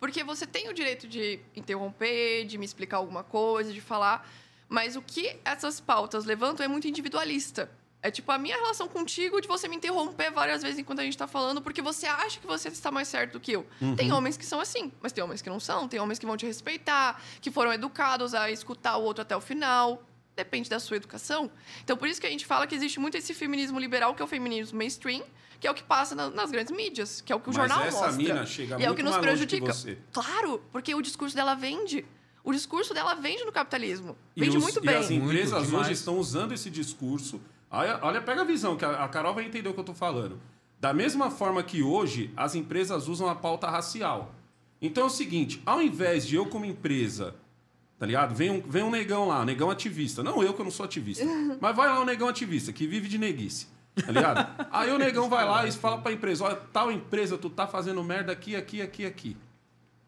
Porque 0.00 0.24
você 0.24 0.46
tem 0.46 0.68
o 0.68 0.72
direito 0.72 1.06
de 1.06 1.38
interromper, 1.54 2.46
de 2.46 2.56
me 2.56 2.64
explicar 2.64 2.96
alguma 2.96 3.22
coisa, 3.22 3.72
de 3.72 3.80
falar. 3.80 4.28
Mas 4.68 4.96
o 4.96 5.02
que 5.02 5.36
essas 5.44 5.78
pautas 5.78 6.24
levantam 6.24 6.64
é 6.64 6.68
muito 6.68 6.88
individualista. 6.88 7.70
É 8.02 8.10
tipo 8.10 8.32
a 8.32 8.38
minha 8.38 8.56
relação 8.56 8.88
contigo 8.88 9.42
de 9.42 9.46
você 9.46 9.68
me 9.68 9.76
interromper 9.76 10.30
várias 10.30 10.62
vezes 10.62 10.78
enquanto 10.78 11.00
a 11.00 11.04
gente 11.04 11.18
tá 11.18 11.26
falando, 11.26 11.60
porque 11.60 11.82
você 11.82 12.06
acha 12.06 12.40
que 12.40 12.46
você 12.46 12.68
está 12.68 12.90
mais 12.90 13.08
certo 13.08 13.32
do 13.32 13.40
que 13.40 13.52
eu. 13.52 13.66
Tem 13.94 14.10
homens 14.10 14.38
que 14.38 14.46
são 14.46 14.58
assim, 14.58 14.90
mas 15.02 15.12
tem 15.12 15.22
homens 15.22 15.42
que 15.42 15.50
não 15.50 15.60
são. 15.60 15.86
Tem 15.86 16.00
homens 16.00 16.18
que 16.18 16.24
vão 16.24 16.36
te 16.36 16.46
respeitar, 16.46 17.22
que 17.42 17.50
foram 17.50 17.70
educados 17.72 18.32
a 18.34 18.50
escutar 18.50 18.96
o 18.96 19.02
outro 19.02 19.20
até 19.20 19.36
o 19.36 19.40
final. 19.40 20.02
Depende 20.44 20.70
da 20.70 20.80
sua 20.80 20.96
educação. 20.96 21.50
Então, 21.84 21.96
por 21.96 22.08
isso 22.08 22.20
que 22.20 22.26
a 22.26 22.30
gente 22.30 22.46
fala 22.46 22.66
que 22.66 22.74
existe 22.74 22.98
muito 22.98 23.16
esse 23.16 23.34
feminismo 23.34 23.78
liberal, 23.78 24.14
que 24.14 24.22
é 24.22 24.24
o 24.24 24.28
feminismo 24.28 24.78
mainstream, 24.78 25.22
que 25.60 25.66
é 25.66 25.70
o 25.70 25.74
que 25.74 25.82
passa 25.82 26.14
na- 26.14 26.30
nas 26.30 26.50
grandes 26.50 26.74
mídias, 26.74 27.20
que 27.20 27.30
é 27.32 27.36
o 27.36 27.40
que 27.40 27.50
o 27.50 27.52
Mas 27.52 27.56
jornal 27.56 27.84
essa 27.84 27.98
mostra. 28.06 28.16
mina 28.16 28.46
chega 28.46 28.80
e 28.80 28.84
é 28.84 28.90
o 28.90 28.94
que 28.94 29.02
nos 29.02 29.14
que 29.16 29.20
prejudica. 29.20 29.72
você. 29.72 29.98
Claro, 30.12 30.62
porque 30.72 30.94
o 30.94 31.02
discurso 31.02 31.36
dela 31.36 31.54
vende. 31.54 32.04
O 32.42 32.52
discurso 32.54 32.94
dela 32.94 33.14
vende 33.14 33.44
no 33.44 33.52
capitalismo. 33.52 34.16
E 34.34 34.40
Vende 34.40 34.56
os- 34.56 34.62
muito 34.62 34.78
E 34.78 34.86
bem. 34.86 34.96
as 34.96 35.10
empresas 35.10 35.52
Muito, 35.52 35.66
demais. 35.66 35.84
hoje 35.86 35.92
estão 35.92 36.16
usando 36.18 36.52
esse 36.52 36.70
discurso. 36.70 37.38
Olha, 37.70 37.98
olha, 38.02 38.22
pega 38.22 38.40
a 38.40 38.44
visão, 38.44 38.76
que 38.78 38.84
a, 38.84 39.04
a 39.04 39.08
Carol 39.08 39.34
vai 39.34 39.44
entender 39.44 39.68
o 39.68 39.74
que 39.74 39.80
eu 39.80 39.84
tô 39.84 39.92
falando. 39.94 40.40
Da 40.80 40.94
mesma 40.94 41.30
forma 41.30 41.62
que 41.62 41.82
hoje 41.82 42.32
as 42.34 42.54
empresas 42.54 43.06
usam 43.08 43.28
a 43.28 43.34
pauta 43.34 43.68
racial. 43.68 44.34
Então 44.80 45.02
é 45.04 45.06
o 45.06 45.10
seguinte, 45.10 45.60
ao 45.66 45.82
invés 45.82 46.26
de 46.26 46.36
eu 46.36 46.46
como 46.46 46.64
empresa, 46.64 47.34
tá 48.00 48.06
ligado? 48.06 48.34
Vem 48.34 48.50
um, 48.50 48.62
vem 48.62 48.82
um 48.82 48.90
negão 48.90 49.28
lá, 49.28 49.42
um 49.42 49.44
negão 49.44 49.70
ativista. 49.70 50.22
Não 50.22 50.42
eu 50.42 50.54
que 50.54 50.60
eu 50.62 50.64
não 50.64 50.72
sou 50.72 50.86
ativista. 50.86 51.22
mas 51.60 51.76
vai 51.76 51.86
lá 51.86 52.00
um 52.00 52.04
negão 52.06 52.28
ativista 52.28 52.72
que 52.72 52.86
vive 52.86 53.06
de 53.06 53.18
neguice. 53.18 53.66
Tá 53.94 54.10
ligado? 54.10 54.48
Aí 54.72 54.90
o 54.90 54.96
negão 54.96 55.28
vai 55.28 55.44
lá 55.44 55.66
e 55.66 55.72
fala 55.72 55.98
pra 55.98 56.10
empresa: 56.10 56.44
olha, 56.44 56.56
tal 56.72 56.90
empresa, 56.90 57.36
tu 57.36 57.50
tá 57.50 57.66
fazendo 57.66 58.02
merda 58.02 58.32
aqui, 58.32 58.56
aqui, 58.56 58.80
aqui, 58.80 59.04
aqui. 59.04 59.36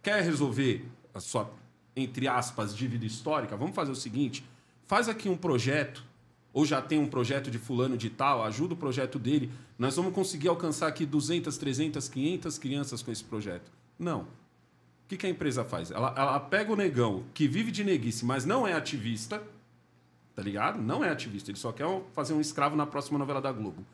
Quer 0.03 0.23
resolver 0.23 0.89
a 1.13 1.21
sua, 1.21 1.53
entre 1.95 2.27
aspas, 2.27 2.75
dívida 2.75 3.05
histórica? 3.05 3.59
Vamos 3.59 3.75
fazer 3.75 3.93
o 3.93 3.97
seguinte: 3.97 4.43
faz 4.87 5.07
aqui 5.07 5.29
um 5.29 5.37
projeto, 5.37 6.03
ou 6.51 6.65
já 6.65 6.81
tem 6.81 6.99
um 6.99 7.07
projeto 7.07 7.51
de 7.51 7.59
fulano 7.59 7.99
de 7.99 8.09
tal, 8.09 8.43
ajuda 8.43 8.73
o 8.73 8.77
projeto 8.77 9.19
dele. 9.19 9.53
Nós 9.79 9.97
vamos 9.97 10.15
conseguir 10.15 10.49
alcançar 10.49 10.87
aqui 10.87 11.05
200, 11.05 11.59
300, 11.59 12.09
500 12.09 12.59
crianças 12.59 13.03
com 13.03 13.13
esse 13.13 13.23
projeto. 13.23 13.71
Não. 13.99 14.27
Que, 15.13 15.19
que 15.19 15.27
a 15.27 15.29
empresa 15.29 15.63
faz? 15.63 15.91
Ela, 15.91 16.15
ela 16.17 16.41
pega 16.41 16.73
o 16.73 16.77
negão 16.77 17.25
que 17.35 17.47
vive 17.47 17.71
de 17.71 17.85
neguice, 17.85 18.25
mas 18.25 18.47
não 18.47 18.67
é 18.67 18.73
ativista, 18.73 19.43
tá 20.35 20.41
ligado? 20.41 20.81
Não 20.81 21.05
é 21.05 21.11
ativista, 21.11 21.51
ele 21.51 21.59
só 21.59 21.71
quer 21.71 21.85
fazer 22.15 22.33
um 22.33 22.41
escravo 22.41 22.75
na 22.75 22.87
próxima 22.87 23.19
novela 23.19 23.39
da 23.39 23.53
Globo. 23.53 23.85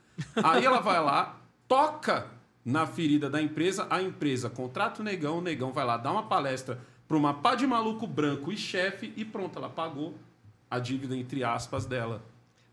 Aí 0.45 0.65
ela 0.65 0.79
vai 0.79 1.03
lá, 1.03 1.37
toca 1.67 2.29
na 2.65 2.87
ferida 2.87 3.29
da 3.29 3.43
empresa, 3.43 3.89
a 3.91 4.01
empresa 4.01 4.49
contrata 4.49 5.01
o 5.01 5.05
negão, 5.05 5.39
o 5.39 5.43
negão 5.43 5.73
vai 5.73 5.85
lá 5.85 5.97
dar 5.97 6.13
uma 6.13 6.23
palestra 6.23 6.81
para 7.09 7.17
uma 7.17 7.35
pá 7.35 7.57
de 7.57 7.67
maluco 7.67 8.07
branco 8.07 8.53
e 8.53 8.57
chefe 8.57 9.13
e 9.17 9.25
pronto, 9.25 9.59
ela 9.59 9.69
pagou 9.69 10.15
a 10.71 10.79
dívida 10.79 11.17
entre 11.17 11.43
aspas 11.43 11.85
dela. 11.85 12.23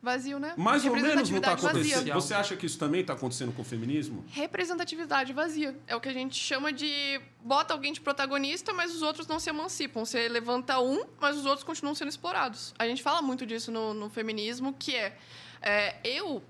Vazio, 0.06 0.38
né? 0.38 0.54
Mais 0.56 0.86
ou 0.86 0.96
menos 0.96 1.30
não 1.32 1.38
está 1.40 1.54
acontecendo. 1.54 1.96
vazia. 1.96 2.14
Você 2.14 2.34
acha 2.36 2.56
que 2.56 2.68
isso 2.68 2.78
também 2.78 3.02
está 3.02 3.14
acontecendo 3.14 3.52
com 3.52 3.64
o 3.64 3.66
feminismo? 3.66 4.24
Representatividade 4.30 5.34
vazia. 5.34 5.76
É 5.88 5.96
o 5.96 6.00
que 6.00 6.08
a 6.08 6.14
gente 6.14 6.36
chama 6.36 6.72
de 6.72 7.20
bota 7.42 7.74
alguém 7.74 7.92
de 7.92 8.00
protagonista, 8.00 8.72
mas 8.72 8.94
os 8.94 9.02
outros 9.02 9.26
não 9.28 9.40
se 9.40 9.50
emancipam. 9.50 10.06
Você 10.06 10.28
levanta 10.30 10.80
um, 10.80 11.04
mas 11.20 11.36
os 11.36 11.46
outros 11.48 11.64
continuam 11.64 11.96
sendo 11.96 12.10
explorados. 12.10 12.74
A 12.78 12.88
gente 12.88 13.02
fala 13.02 13.20
muito 13.20 13.48
disso 13.48 13.72
no, 13.72 13.96
no 13.96 14.08
feminismo, 14.08 14.74
que 14.78 14.96
é, 14.96 15.18
é, 15.60 15.96
eu 16.04 16.44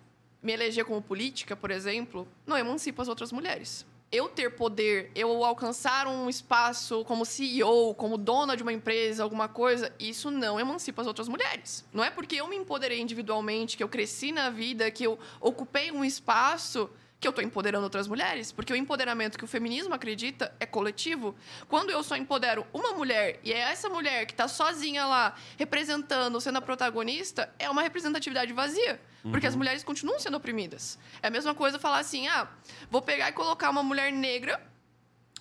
me 0.44 0.52
eleger 0.52 0.84
como 0.84 1.02
política, 1.02 1.56
por 1.56 1.72
exemplo, 1.72 2.28
não 2.46 2.58
emancipa 2.58 3.02
as 3.02 3.08
outras 3.08 3.32
mulheres. 3.32 3.86
Eu 4.12 4.30
ter 4.30 4.52
poder, 4.52 5.12
eu 5.16 5.44
alcançar 5.44 6.08
um 6.08 6.30
espaço 6.30 7.04
como 7.06 7.26
CEO, 7.26 7.94
como 7.96 8.18
dona 8.18 8.56
de 8.56 8.64
uma 8.64 8.72
empresa, 8.72 9.24
alguma 9.24 9.48
coisa, 9.48 9.92
isso 10.00 10.32
não 10.32 10.60
emancipa 10.60 11.02
as 11.02 11.08
outras 11.08 11.28
mulheres. 11.28 11.84
Não 11.92 12.04
é 12.04 12.10
porque 12.10 12.36
eu 12.36 12.48
me 12.48 12.56
empoderei 12.56 13.00
individualmente, 13.02 13.76
que 13.76 13.84
eu 13.84 13.90
cresci 13.90 14.32
na 14.32 14.50
vida, 14.50 14.90
que 14.92 15.06
eu 15.06 15.20
ocupei 15.42 15.92
um 15.92 16.06
espaço 16.06 16.90
que 17.26 17.28
eu 17.28 17.32
estou 17.32 17.44
empoderando 17.44 17.84
outras 17.84 18.08
mulheres, 18.08 18.52
porque 18.52 18.72
o 18.72 18.76
empoderamento 18.76 19.36
que 19.36 19.44
o 19.44 19.48
feminismo 19.48 19.96
acredita 19.96 20.54
é 20.60 20.66
coletivo. 20.66 21.36
Quando 21.68 21.90
eu 21.90 22.04
só 22.04 22.16
empodero 22.16 22.68
uma 22.72 22.94
mulher 22.94 23.40
e 23.44 23.52
é 23.52 23.58
essa 23.58 23.90
mulher 23.90 24.28
que 24.28 24.34
está 24.34 24.48
sozinha 24.48 25.08
lá 25.08 25.36
representando, 25.58 26.40
sendo 26.40 26.60
a 26.60 26.62
protagonista, 26.62 27.52
é 27.58 27.68
uma 27.68 27.82
representatividade 27.82 28.54
vazia, 28.54 29.02
porque 29.24 29.48
as 29.48 29.56
mulheres 29.56 29.84
continuam 29.84 30.20
sendo 30.20 30.38
oprimidas. 30.38 31.00
É 31.20 31.28
a 31.28 31.32
mesma 31.32 31.56
coisa 31.56 31.80
falar 31.80 31.98
assim: 31.98 32.28
ah, 32.28 32.48
vou 32.92 33.02
pegar 33.02 33.30
e 33.30 33.34
colocar 33.34 33.72
uma 33.72 33.82
mulher 33.82 34.12
negra 34.12 34.62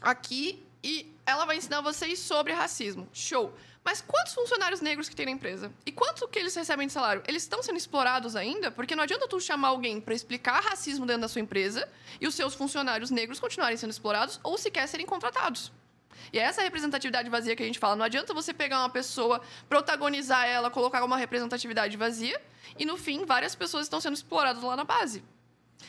aqui 0.01 0.65
e 0.83 1.13
ela 1.27 1.45
vai 1.45 1.59
ensinar 1.59 1.83
vocês 1.83 2.19
sobre 2.19 2.55
racismo. 2.55 3.07
Show. 3.13 3.55
Mas 3.85 4.01
quantos 4.01 4.33
funcionários 4.33 4.81
negros 4.81 5.09
que 5.11 5.15
tem 5.15 5.27
na 5.27 5.33
empresa? 5.33 5.71
E 5.85 5.93
quanto 5.93 6.27
que 6.27 6.39
eles 6.39 6.55
recebem 6.55 6.87
de 6.87 6.93
salário? 6.93 7.23
Eles 7.29 7.43
estão 7.43 7.63
sendo 7.63 7.77
explorados 7.77 8.35
ainda? 8.35 8.71
Porque 8.71 8.97
não 8.97 9.05
adianta 9.05 9.29
tu 9.29 9.39
chamar 9.39 9.69
alguém 9.69 10.01
para 10.01 10.15
explicar 10.15 10.63
racismo 10.63 11.05
dentro 11.05 11.23
da 11.23 11.29
sua 11.29 11.43
empresa 11.43 11.87
e 12.19 12.27
os 12.27 12.35
seus 12.35 12.55
funcionários 12.55 13.11
negros 13.11 13.39
continuarem 13.39 13.77
sendo 13.77 13.91
explorados 13.91 14.41
ou 14.43 14.57
sequer 14.57 14.89
serem 14.89 15.05
contratados. 15.05 15.71
E 16.33 16.39
é 16.39 16.43
essa 16.43 16.63
representatividade 16.63 17.29
vazia 17.29 17.55
que 17.55 17.63
a 17.63 17.67
gente 17.67 17.79
fala. 17.79 17.95
Não 17.95 18.07
adianta 18.07 18.33
você 18.33 18.55
pegar 18.55 18.81
uma 18.81 18.89
pessoa, 18.89 19.43
protagonizar 19.69 20.47
ela, 20.47 20.71
colocar 20.71 21.05
uma 21.05 21.19
representatividade 21.19 21.95
vazia 21.99 22.41
e 22.79 22.87
no 22.87 22.97
fim 22.97 23.27
várias 23.27 23.55
pessoas 23.55 23.85
estão 23.85 24.01
sendo 24.01 24.15
exploradas 24.15 24.63
lá 24.63 24.77
na 24.77 24.85
base. 24.85 25.23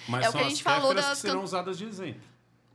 Mas 0.08 0.26
É 0.26 0.30
o 0.30 0.32
que 0.34 0.38
a 0.40 0.42
as 0.42 0.50
gente 0.50 0.64
falou 0.64 0.94
das 0.94 1.22
que 1.22 1.28
serão 1.28 1.44
usadas 1.44 1.78
de 1.78 1.86
exemplo. 1.86 2.22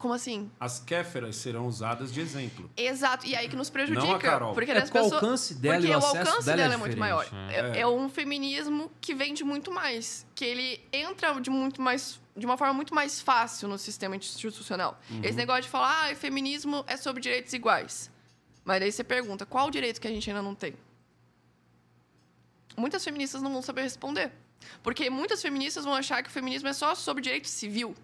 Como 0.00 0.14
assim? 0.14 0.50
As 0.58 0.78
kéferas 0.80 1.36
serão 1.36 1.66
usadas 1.66 2.10
de 2.10 2.22
exemplo. 2.22 2.70
Exato. 2.74 3.26
E 3.26 3.36
aí 3.36 3.50
que 3.50 3.54
nos 3.54 3.68
prejudica. 3.68 4.06
Não 4.06 4.14
a 4.14 4.18
Carol. 4.18 4.54
Porque 4.54 4.70
É, 4.70 4.78
as 4.78 4.84
porque 4.84 4.98
o 4.98 5.02
pessoas... 5.02 5.22
alcance 5.22 5.54
dela 5.56 5.74
porque 5.74 5.88
e 5.88 5.94
o 5.94 5.98
o 5.98 6.02
alcance 6.06 6.24
dela 6.46 6.56
dela, 6.56 6.72
é 6.72 6.74
é, 6.74 6.78
muito 6.78 6.96
maior. 6.96 7.28
É, 7.50 7.54
É. 7.76 7.80
é 7.80 7.86
um 7.86 8.08
feminismo 8.08 8.90
que 8.98 9.14
vende 9.14 9.44
muito 9.44 9.70
mais. 9.70 10.26
Que 10.34 10.46
ele 10.46 10.80
entra 10.90 11.38
de 11.38 11.50
muito 11.50 11.82
mais. 11.82 12.18
De 12.34 12.46
uma 12.46 12.56
forma 12.56 12.72
muito 12.72 12.94
mais 12.94 13.20
fácil 13.20 13.68
no 13.68 13.76
sistema 13.76 14.16
institucional. 14.16 14.98
Uhum. 15.10 15.20
Esse 15.22 15.36
negócio 15.36 15.64
de 15.64 15.68
falar, 15.68 16.10
ah, 16.10 16.14
feminismo 16.14 16.82
é 16.86 16.96
sobre 16.96 17.20
direitos 17.20 17.52
iguais. 17.52 18.10
Mas 18.64 18.80
daí 18.80 18.90
você 18.90 19.04
pergunta, 19.04 19.44
qual 19.44 19.70
direito 19.70 20.00
que 20.00 20.08
a 20.08 20.10
gente 20.10 20.30
ainda 20.30 20.40
não 20.40 20.54
tem? 20.54 20.74
Muitas 22.74 23.04
feministas 23.04 23.42
não 23.42 23.52
vão 23.52 23.60
saber 23.60 23.82
responder. 23.82 24.32
Porque 24.82 25.10
muitas 25.10 25.42
feministas 25.42 25.84
vão 25.84 25.92
achar 25.94 26.22
que 26.22 26.30
o 26.30 26.32
feminismo 26.32 26.68
é 26.68 26.72
só 26.72 26.94
sobre 26.94 27.22
direito 27.22 27.48
civil. 27.48 27.94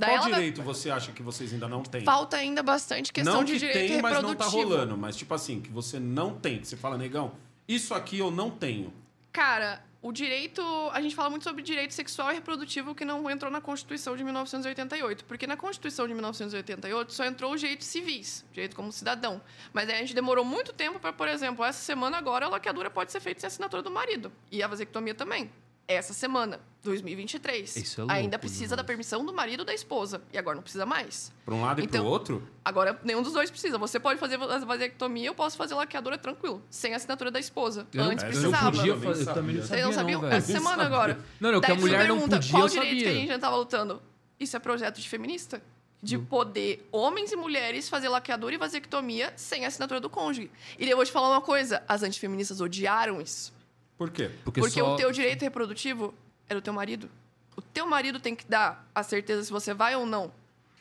Daí 0.00 0.08
Qual 0.10 0.18
ela 0.22 0.30
vai- 0.30 0.38
direito 0.40 0.62
você 0.62 0.90
acha 0.90 1.12
que 1.12 1.22
vocês 1.22 1.52
ainda 1.52 1.68
não 1.68 1.82
têm? 1.82 2.02
falta 2.04 2.36
ainda 2.38 2.62
bastante 2.62 3.12
questão 3.12 3.34
não 3.34 3.44
de 3.44 3.52
que 3.52 3.58
direito 3.58 3.76
tem, 3.92 4.00
mas 4.02 4.14
não 4.22 4.30
reprodutivo. 4.30 4.62
tá 4.62 4.74
rolando. 4.74 4.96
Mas, 4.96 5.14
tipo 5.14 5.34
assim, 5.34 5.60
que 5.60 5.70
você 5.70 6.00
não 6.00 6.34
tem. 6.38 6.58
Que 6.58 6.66
você 6.66 6.76
fala, 6.76 6.96
negão, 6.96 7.32
isso 7.68 7.92
aqui 7.94 8.18
eu 8.18 8.30
não 8.30 8.50
tenho. 8.50 8.92
Cara, 9.32 9.84
o 10.02 10.10
direito. 10.10 10.62
A 10.92 11.00
gente 11.02 11.14
fala 11.14 11.28
muito 11.30 11.44
sobre 11.44 11.62
direito 11.62 11.92
sexual 11.92 12.30
e 12.32 12.34
reprodutivo 12.34 12.94
que 12.94 13.04
não 13.04 13.28
entrou 13.30 13.50
na 13.52 13.60
Constituição 13.60 14.16
de 14.16 14.24
1988. 14.24 15.24
Porque 15.26 15.46
na 15.46 15.56
Constituição 15.56 16.08
de 16.08 16.14
1988 16.14 17.12
só 17.12 17.24
entrou 17.26 17.52
os 17.52 17.60
direitos 17.60 17.86
civis, 17.86 18.44
direito 18.52 18.74
como 18.74 18.90
cidadão. 18.90 19.40
Mas 19.72 19.88
aí 19.88 19.96
a 19.96 19.98
gente 19.98 20.14
demorou 20.14 20.44
muito 20.44 20.72
tempo 20.72 20.98
para, 20.98 21.12
por 21.12 21.28
exemplo, 21.28 21.62
essa 21.64 21.80
semana 21.82 22.16
agora 22.16 22.46
a 22.46 22.48
laqueadura 22.48 22.90
pode 22.90 23.12
ser 23.12 23.20
feita 23.20 23.40
sem 23.40 23.46
assinatura 23.48 23.82
do 23.82 23.90
marido. 23.90 24.32
E 24.50 24.62
a 24.62 24.66
vasectomia 24.66 25.14
também. 25.14 25.50
Essa 25.88 26.12
semana, 26.14 26.60
2023. 26.84 27.74
Isso 27.76 28.00
é 28.00 28.04
louco, 28.04 28.14
Ainda 28.14 28.38
precisa 28.38 28.76
da 28.76 28.84
permissão 28.84 29.24
do 29.24 29.32
marido 29.32 29.60
ou 29.60 29.66
da 29.66 29.74
esposa. 29.74 30.22
E 30.32 30.38
agora 30.38 30.54
não 30.54 30.62
precisa 30.62 30.86
mais. 30.86 31.32
Pra 31.44 31.52
um 31.52 31.62
lado 31.62 31.80
e 31.80 31.84
Então, 31.84 32.02
pro 32.04 32.10
outro? 32.12 32.48
Agora, 32.64 32.98
nenhum 33.02 33.22
dos 33.22 33.32
dois 33.32 33.50
precisa. 33.50 33.76
Você 33.76 33.98
pode 33.98 34.20
fazer 34.20 34.36
a 34.40 34.58
vasectomia, 34.58 35.26
eu 35.26 35.34
posso 35.34 35.56
fazer 35.56 35.74
laqueadura 35.74 36.16
tranquilo, 36.16 36.62
sem 36.70 36.94
assinatura 36.94 37.30
da 37.32 37.40
esposa. 37.40 37.88
Eu 37.92 38.04
não- 38.04 38.10
Antes 38.12 38.24
precisava. 38.24 38.64
não 38.66 38.70
podia 38.72 38.92
Eu 38.92 38.96
nem 38.96 39.04
fazer, 39.04 39.20
eu 39.20 39.24
sabia. 39.24 39.34
também 39.42 39.54
não 39.56 39.62
Vocês 39.62 39.68
sabia, 39.68 39.84
Vocês 39.84 39.84
não 39.84 39.92
sabiam? 39.92 40.20
velho. 40.20 40.34
Essa 40.34 40.52
semana 40.52 40.82
agora. 40.84 41.18
Não, 41.40 41.52
não, 41.52 41.60
que 41.60 41.66
a 41.66 41.74
Daí 41.74 41.80
mulher 41.80 42.02
você 42.02 42.06
não 42.08 42.14
pergunta, 42.16 42.36
podia, 42.36 42.52
qual 42.52 42.68
direito 42.68 42.88
que 42.90 42.94
a 43.02 43.06
sabia. 43.06 43.20
gente 43.20 43.28
já 43.28 43.38
tava 43.40 43.56
lutando? 43.56 44.02
Isso 44.38 44.56
é 44.56 44.60
projeto 44.60 45.00
de 45.00 45.08
feminista? 45.08 45.60
De 46.02 46.16
poder 46.16 46.88
homens 46.92 47.30
e 47.32 47.36
mulheres 47.36 47.88
fazer 47.88 48.08
laqueadura 48.08 48.54
e 48.54 48.58
vasectomia 48.58 49.34
sem 49.36 49.66
assinatura 49.66 50.00
do 50.00 50.08
cônjuge. 50.08 50.50
E 50.78 50.82
daí 50.82 50.90
eu 50.90 50.96
vou 50.96 51.04
te 51.04 51.12
falar 51.12 51.28
uma 51.28 51.42
coisa: 51.42 51.82
as 51.86 52.02
antifeministas 52.02 52.58
odiaram 52.60 53.20
isso. 53.20 53.52
Por 54.00 54.08
quê? 54.08 54.30
Porque, 54.42 54.62
Porque 54.62 54.80
só... 54.80 54.94
o 54.94 54.96
teu 54.96 55.12
direito 55.12 55.42
reprodutivo 55.42 56.14
é 56.48 56.54
do 56.54 56.62
teu 56.62 56.72
marido. 56.72 57.10
O 57.54 57.60
teu 57.60 57.86
marido 57.86 58.18
tem 58.18 58.34
que 58.34 58.46
dar 58.46 58.88
a 58.94 59.02
certeza 59.02 59.44
se 59.44 59.52
você 59.52 59.74
vai 59.74 59.94
ou 59.94 60.06
não 60.06 60.32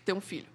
ter 0.05 0.13
um 0.13 0.21
filho. 0.21 0.47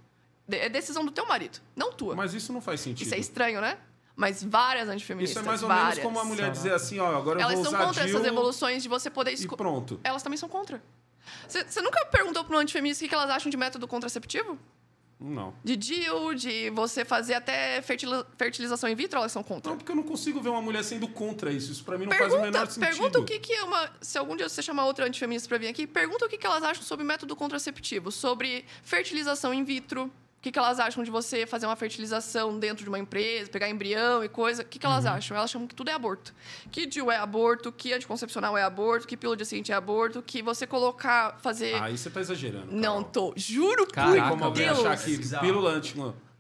É 0.51 0.67
decisão 0.71 1.05
do 1.05 1.13
teu 1.13 1.27
marido, 1.29 1.59
não 1.77 1.93
tua. 1.93 2.17
Mas 2.17 2.33
isso 2.33 2.55
não 2.55 2.63
faz 2.63 2.81
sentido. 2.81 3.05
Isso 3.05 3.15
é 3.15 3.19
estranho, 3.19 3.61
né? 3.61 3.77
Mas 4.17 4.43
várias 4.43 4.85
Isso 4.85 4.95
antifeministas, 4.95 5.43
é 5.43 5.47
mais 5.47 5.63
ou 5.63 5.69
várias. 5.69 5.99
menos 5.99 6.05
como 6.05 6.19
a 6.19 6.25
mulher 6.25 6.51
dizer 6.51 6.73
assim, 6.73 6.99
ó, 6.99 7.15
agora 7.15 7.39
eu 7.39 7.43
Elas 7.43 7.57
vou 7.57 7.65
são 7.65 7.75
usar 7.75 7.85
contra 7.85 8.05
DIU 8.07 8.17
essas 8.17 8.27
evoluções 8.27 8.83
de 8.83 8.89
você 8.89 9.11
poder 9.11 9.33
e 9.33 9.35
escolher. 9.35 9.59
pronto. 9.59 10.01
Elas 10.03 10.23
também 10.23 10.39
são 10.39 10.49
contra. 10.49 10.83
Você 11.47 11.83
nunca 11.83 12.03
perguntou 12.07 12.45
para 12.45 12.57
um 12.57 12.61
antifeminista 12.61 13.05
o 13.05 13.05
que 13.05 13.11
que 13.11 13.15
elas 13.15 13.29
acham 13.29 13.51
de 13.51 13.59
método 13.59 13.87
contraceptivo? 13.87 14.59
Não. 15.21 15.55
De 15.63 15.77
DIU, 15.77 16.35
de 16.35 16.71
você 16.71 17.05
fazer 17.05 17.35
até 17.35 17.81
fertilização 18.37 18.89
in 18.91 18.95
vitro, 18.95 19.19
elas 19.19 19.33
são 19.33 19.43
contra. 19.43 19.71
Não, 19.71 19.79
porque 19.79 19.91
eu 19.91 19.97
não 19.97 20.03
consigo 20.03 20.41
ver 20.41 20.49
uma 20.51 20.61
mulher 20.61 20.83
sendo 20.83 21.09
contra 21.09 21.51
isso. 21.53 21.73
Isso 21.73 21.85
pra 21.85 21.97
mim 21.97 22.05
não 22.07 22.13
faz 22.13 22.33
o 22.33 22.37
Pergunta, 22.37 22.51
menor 22.51 22.67
sentido. 22.71 22.91
pergunta 22.91 23.19
o 23.21 23.25
que, 23.25 23.39
que 23.39 23.53
é 23.53 23.63
uma. 23.65 23.91
Se 24.01 24.19
algum 24.19 24.37
dia 24.37 24.49
você 24.49 24.61
chamar 24.61 24.87
outra 24.87 25.07
antifeminista 25.07 25.49
para 25.49 25.59
vir 25.59 25.69
aqui, 25.69 25.87
pergunta 25.87 26.27
o 26.27 26.29
que, 26.29 26.37
que 26.37 26.47
elas 26.47 26.63
acham 26.63 26.83
sobre 26.83 27.05
método 27.05 27.35
contraceptivo, 27.37 28.11
sobre 28.11 28.65
fertilização 28.83 29.55
in 29.55 29.65
vitro. 29.65 30.13
O 30.45 30.47
que, 30.47 30.53
que 30.53 30.59
elas 30.59 30.79
acham 30.79 31.03
de 31.03 31.11
você 31.11 31.47
fazer 31.47 31.65
uma 31.65 31.75
fertilização 31.75 32.59
dentro 32.59 32.83
de 32.85 32.89
uma 32.91 32.99
empresa, 32.99 33.49
pegar 33.51 33.67
embrião 33.67 34.23
e 34.23 34.29
coisa? 34.29 34.61
O 34.61 34.67
que, 34.67 34.79
que 34.79 34.87
Uhum. 34.87 34.93
elas 34.93 35.07
acham? 35.07 35.35
Elas 35.35 35.49
acham 35.49 35.67
que 35.67 35.75
tudo 35.75 35.89
é 35.89 35.95
aborto. 35.95 36.35
Que 36.71 36.85
DIU 36.85 37.11
é 37.11 37.17
aborto, 37.17 37.73
que 37.73 37.95
anticoncepcional 37.95 38.55
é 38.59 38.63
aborto, 38.63 39.09
que 39.09 39.17
pílula 39.17 39.39
de 39.39 39.47
ciente 39.47 39.73
é 39.73 39.75
aborto, 39.75 40.21
que 40.21 40.43
você 40.43 40.67
colocar, 40.67 41.39
fazer. 41.41 41.83
Aí 41.83 41.97
você 41.97 42.11
tá 42.11 42.21
exagerando. 42.21 42.67
Não 42.71 42.97
Carol. 43.03 43.05
tô. 43.05 43.33
Juro 43.37 43.87
Caraca, 43.87 44.13
Tem 44.21 44.29
como 44.29 44.45
alguém 44.45 44.67
Deus. 44.67 44.81
achar 44.85 44.99
que 45.03 45.17
pílula 45.41 45.71
anti... 45.71 45.95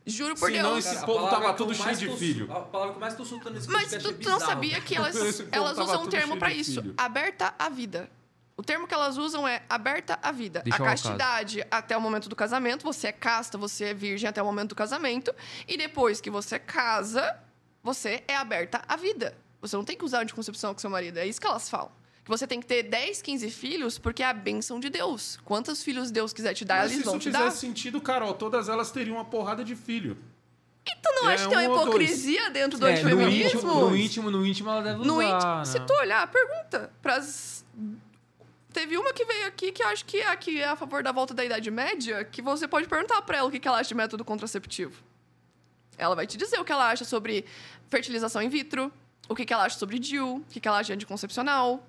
Juro 0.06 0.34
por 0.34 0.50
Senão 0.50 0.72
Deus. 0.72 0.84
esse 0.84 0.94
Cara, 0.96 1.02
a 1.02 1.06
povo 1.06 1.30
tava 1.30 1.54
tudo 1.54 1.74
cheio 1.74 1.96
de 1.96 2.16
filho. 2.18 2.52
A 2.52 2.60
palavra 2.60 2.92
que 2.92 3.00
mais 3.00 3.14
tô 3.14 3.24
soltando 3.24 3.54
nesse 3.54 3.70
Mas 3.70 3.88
tu, 3.88 4.10
é 4.10 4.12
tu 4.12 4.28
não 4.28 4.38
sabia 4.38 4.82
que 4.82 4.94
elas, 4.96 5.16
Esse 5.16 5.48
elas 5.50 5.78
usam 5.78 6.02
um 6.02 6.08
termo 6.08 6.38
de 6.38 6.52
isso, 6.52 6.82
aberta 6.98 7.54
à 7.58 7.70
vida. 7.70 8.10
O 8.56 8.62
termo 8.62 8.86
que 8.86 8.94
elas 8.94 9.16
usam 9.16 9.46
é 9.48 9.62
aberta 9.68 10.18
à 10.22 10.30
vida. 10.30 10.60
Deixa 10.62 10.80
a 10.82 10.86
castidade 10.86 11.66
até 11.70 11.96
o 11.96 12.00
momento 12.00 12.28
do 12.28 12.36
casamento, 12.36 12.84
você 12.84 13.08
é 13.08 13.12
casta, 13.12 13.58
você 13.58 13.86
é 13.86 13.94
virgem 13.94 14.28
até 14.28 14.40
o 14.40 14.44
momento 14.44 14.68
do 14.70 14.74
casamento, 14.76 15.34
e 15.66 15.76
depois 15.76 16.20
que 16.20 16.30
você 16.30 16.58
casa, 16.58 17.36
você 17.82 18.22
é 18.28 18.36
aberta 18.36 18.80
à 18.86 18.96
vida. 18.96 19.36
Você 19.60 19.76
não 19.76 19.84
tem 19.84 19.96
que 19.96 20.04
usar 20.04 20.20
anticoncepção 20.20 20.72
com 20.72 20.78
seu 20.78 20.88
marido, 20.90 21.18
é 21.18 21.26
isso 21.26 21.40
que 21.40 21.46
elas 21.46 21.68
falam. 21.68 21.90
Que 22.24 22.30
você 22.30 22.46
tem 22.46 22.60
que 22.60 22.66
ter 22.66 22.84
10, 22.84 23.20
15 23.22 23.50
filhos, 23.50 23.98
porque 23.98 24.22
é 24.22 24.26
a 24.26 24.32
bênção 24.32 24.78
de 24.80 24.88
Deus. 24.88 25.38
Quantos 25.44 25.82
filhos 25.82 26.10
Deus 26.10 26.32
quiser 26.32 26.54
te 26.54 26.64
dar, 26.64 26.78
Mas 26.82 26.88
se 26.88 26.94
eles 26.94 27.00
isso 27.00 27.10
vão 27.10 27.18
te 27.18 27.24
fizesse 27.24 27.44
dar. 27.44 27.50
sentido, 27.50 28.00
Carol, 28.00 28.32
todas 28.34 28.68
elas 28.68 28.90
teriam 28.90 29.16
uma 29.16 29.24
porrada 29.24 29.64
de 29.64 29.74
filho. 29.74 30.16
Tu 30.84 31.22
não 31.22 31.28
É 31.30 31.34
acha 31.34 31.48
que 31.48 31.54
tem 31.54 31.68
um 31.68 31.72
uma 31.72 31.82
hipocrisia 31.82 32.50
dentro 32.50 32.78
do 32.78 32.86
É, 32.86 32.90
no 33.02 33.08
antifeminismo? 33.08 33.58
íntimo, 33.58 33.80
no 33.90 33.96
íntimo, 33.96 34.30
no 34.30 34.46
íntimo 34.46 34.70
ela 34.70 34.82
deve 34.82 35.00
usar, 35.00 35.06
No 35.06 35.22
íntimo, 35.22 35.54
né? 35.56 35.64
se 35.64 35.80
tu 35.80 35.92
olhar, 35.94 36.26
pergunta 36.28 36.90
pras 37.02 37.64
Teve 38.74 38.98
uma 38.98 39.12
que 39.12 39.24
veio 39.24 39.46
aqui 39.46 39.70
que 39.70 39.84
acho 39.84 40.04
que 40.04 40.18
é 40.18 40.26
aqui 40.26 40.60
é 40.60 40.66
a 40.66 40.74
favor 40.74 41.00
da 41.00 41.12
volta 41.12 41.32
da 41.32 41.44
Idade 41.44 41.70
Média, 41.70 42.24
que 42.24 42.42
você 42.42 42.66
pode 42.66 42.88
perguntar 42.88 43.22
pra 43.22 43.38
ela 43.38 43.46
o 43.48 43.50
que 43.50 43.60
que 43.60 43.68
ela 43.68 43.78
acha 43.78 43.88
de 43.90 43.94
método 43.94 44.24
contraceptivo. 44.24 45.00
Ela 45.96 46.16
vai 46.16 46.26
te 46.26 46.36
dizer 46.36 46.58
o 46.58 46.64
que 46.64 46.72
ela 46.72 46.90
acha 46.90 47.04
sobre 47.04 47.44
fertilização 47.88 48.42
in 48.42 48.48
vitro, 48.48 48.92
o 49.28 49.34
que 49.36 49.44
que 49.44 49.52
ela 49.52 49.62
acha 49.62 49.78
sobre 49.78 50.00
DIU, 50.00 50.38
o 50.38 50.44
que 50.50 50.58
que 50.58 50.66
ela 50.66 50.78
acha 50.78 50.88
de 50.88 50.94
anticoncepcional. 50.94 51.88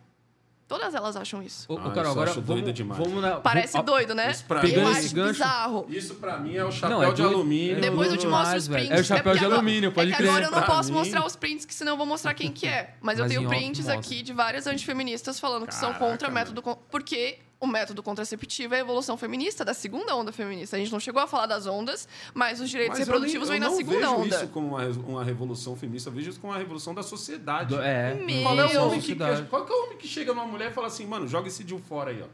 Todas 0.68 0.96
elas 0.96 1.16
acham 1.16 1.44
isso. 1.44 1.72
Ô, 1.72 1.78
Ah, 1.78 1.78
Carol, 1.78 1.92
isso 1.94 2.00
eu 2.06 2.12
agora 2.12 2.32
acho 2.32 2.42
vamos, 2.42 2.64
doido 2.64 2.74
demais. 2.74 3.00
vamos 3.04 3.22
na... 3.22 3.36
Parece 3.36 3.74
vamos- 3.74 3.86
doido, 3.86 4.16
né? 4.16 4.32
Isso 4.32 4.46
pra 4.46 4.60
eu 4.60 4.64
mim- 4.64 4.70
Pegando 4.70 4.88
acho 4.90 5.00
esse 5.00 5.14
gancho- 5.14 5.32
bizarro. 5.34 5.86
Isso 5.90 6.16
pra 6.16 6.38
mim 6.40 6.56
é 6.56 6.66
o 6.66 6.72
chapéu 6.72 6.90
Não, 6.98 7.04
é 7.04 7.12
de 7.12 7.22
doido. 7.22 7.36
alumínio. 7.36 7.82
Depois 7.82 8.12
eu 8.12 8.18
te 8.18 8.26
mostro 8.26 8.46
demais, 8.48 8.64
os 8.64 8.68
velho. 8.68 8.86
prints. 8.88 8.98
É 8.98 9.02
o 9.02 9.06
chapéu 9.06 9.24
porque 9.26 9.40
de 9.40 9.46
agora- 9.46 9.60
alumínio, 9.62 9.92
pode 9.92 10.12
é 10.12 10.16
crer. 10.16 10.28
agora 10.30 10.46
eu 10.46 10.52
não 10.52 10.58
Pra 10.64 10.68
posso 10.76 10.92
mim- 10.92 10.98
mostrar 10.98 11.24
os 11.26 11.36
prints, 11.36 11.66
que 11.66 11.74
senão 11.74 11.94
eu 11.94 11.98
vou 11.98 12.08
mostrar 12.08 12.34
quem 12.34 12.52
que 12.52 12.68
é. 12.68 12.96
Mas, 13.00 13.20
eu 13.20 13.26
Mas 13.26 13.32
tenho 13.32 13.44
em 13.44 13.46
off 13.46 13.56
prints 13.56 13.80
mostra. 13.86 14.00
aqui 14.00 14.24
de 14.24 14.34
várias 14.34 14.66
antifeministas 14.66 15.40
falando 15.40 15.68
que 15.68 15.76
são 15.76 15.94
Caraca, 15.94 16.06
contra 16.12 16.30
o 16.30 16.32
método... 16.32 16.64
Porque 16.90 17.38
o 17.60 17.68
método 17.68 18.04
contraceptivo 18.04 18.74
é 18.74 18.78
a 18.78 18.82
evolução 18.82 19.18
feminista 19.18 19.64
da 19.64 19.74
segunda 19.74 20.16
onda 20.16 20.32
feminista. 20.32 20.76
A 20.76 20.80
gente 20.80 20.92
não 20.92 21.00
chegou 21.00 21.22
a 21.22 21.28
falar 21.28 21.46
das 21.46 21.66
ondas, 21.66 22.08
mas 22.34 22.60
os 22.60 22.70
direitos 22.70 23.00
Mas 23.00 23.08
eu 23.08 23.14
reprodutivos 23.14 23.48
vêm 23.50 23.58
eu 23.58 23.62
na 23.64 23.70
não 23.70 23.76
segunda 23.78 24.00
vejo 24.00 24.12
onda. 24.14 24.36
isso 24.36 24.48
como 24.50 24.68
uma, 24.68 24.86
uma 24.86 25.24
revolução 25.24 25.76
feminista, 25.76 26.10
eu 26.10 26.14
vejo 26.14 26.30
isso 26.32 26.40
como 26.40 26.52
uma 26.54 26.60
revolução 26.60 26.94
da 26.94 27.02
sociedade. 27.04 27.76
Do- 27.76 27.82
É, 27.82 28.14
Meu 28.14 28.44
Qual 28.44 28.60
é, 28.60 28.66
o 28.80 28.86
homem 28.88 29.00
que, 29.02 29.16
qual 29.50 29.66
que 29.66 29.72
é 29.72 29.76
o 29.76 29.84
homem 29.86 29.98
que 29.98 30.08
chega 30.08 30.34
numa 30.34 30.46
mulher 30.46 30.72
e 30.72 30.74
fala 30.74 30.88
assim, 30.88 31.06
mano, 31.06 31.28
joga 31.28 31.48
esse 31.48 31.64
DIU 31.64 31.80
fora 31.80 32.12
aí, 32.12 32.22
ó. 32.22 32.28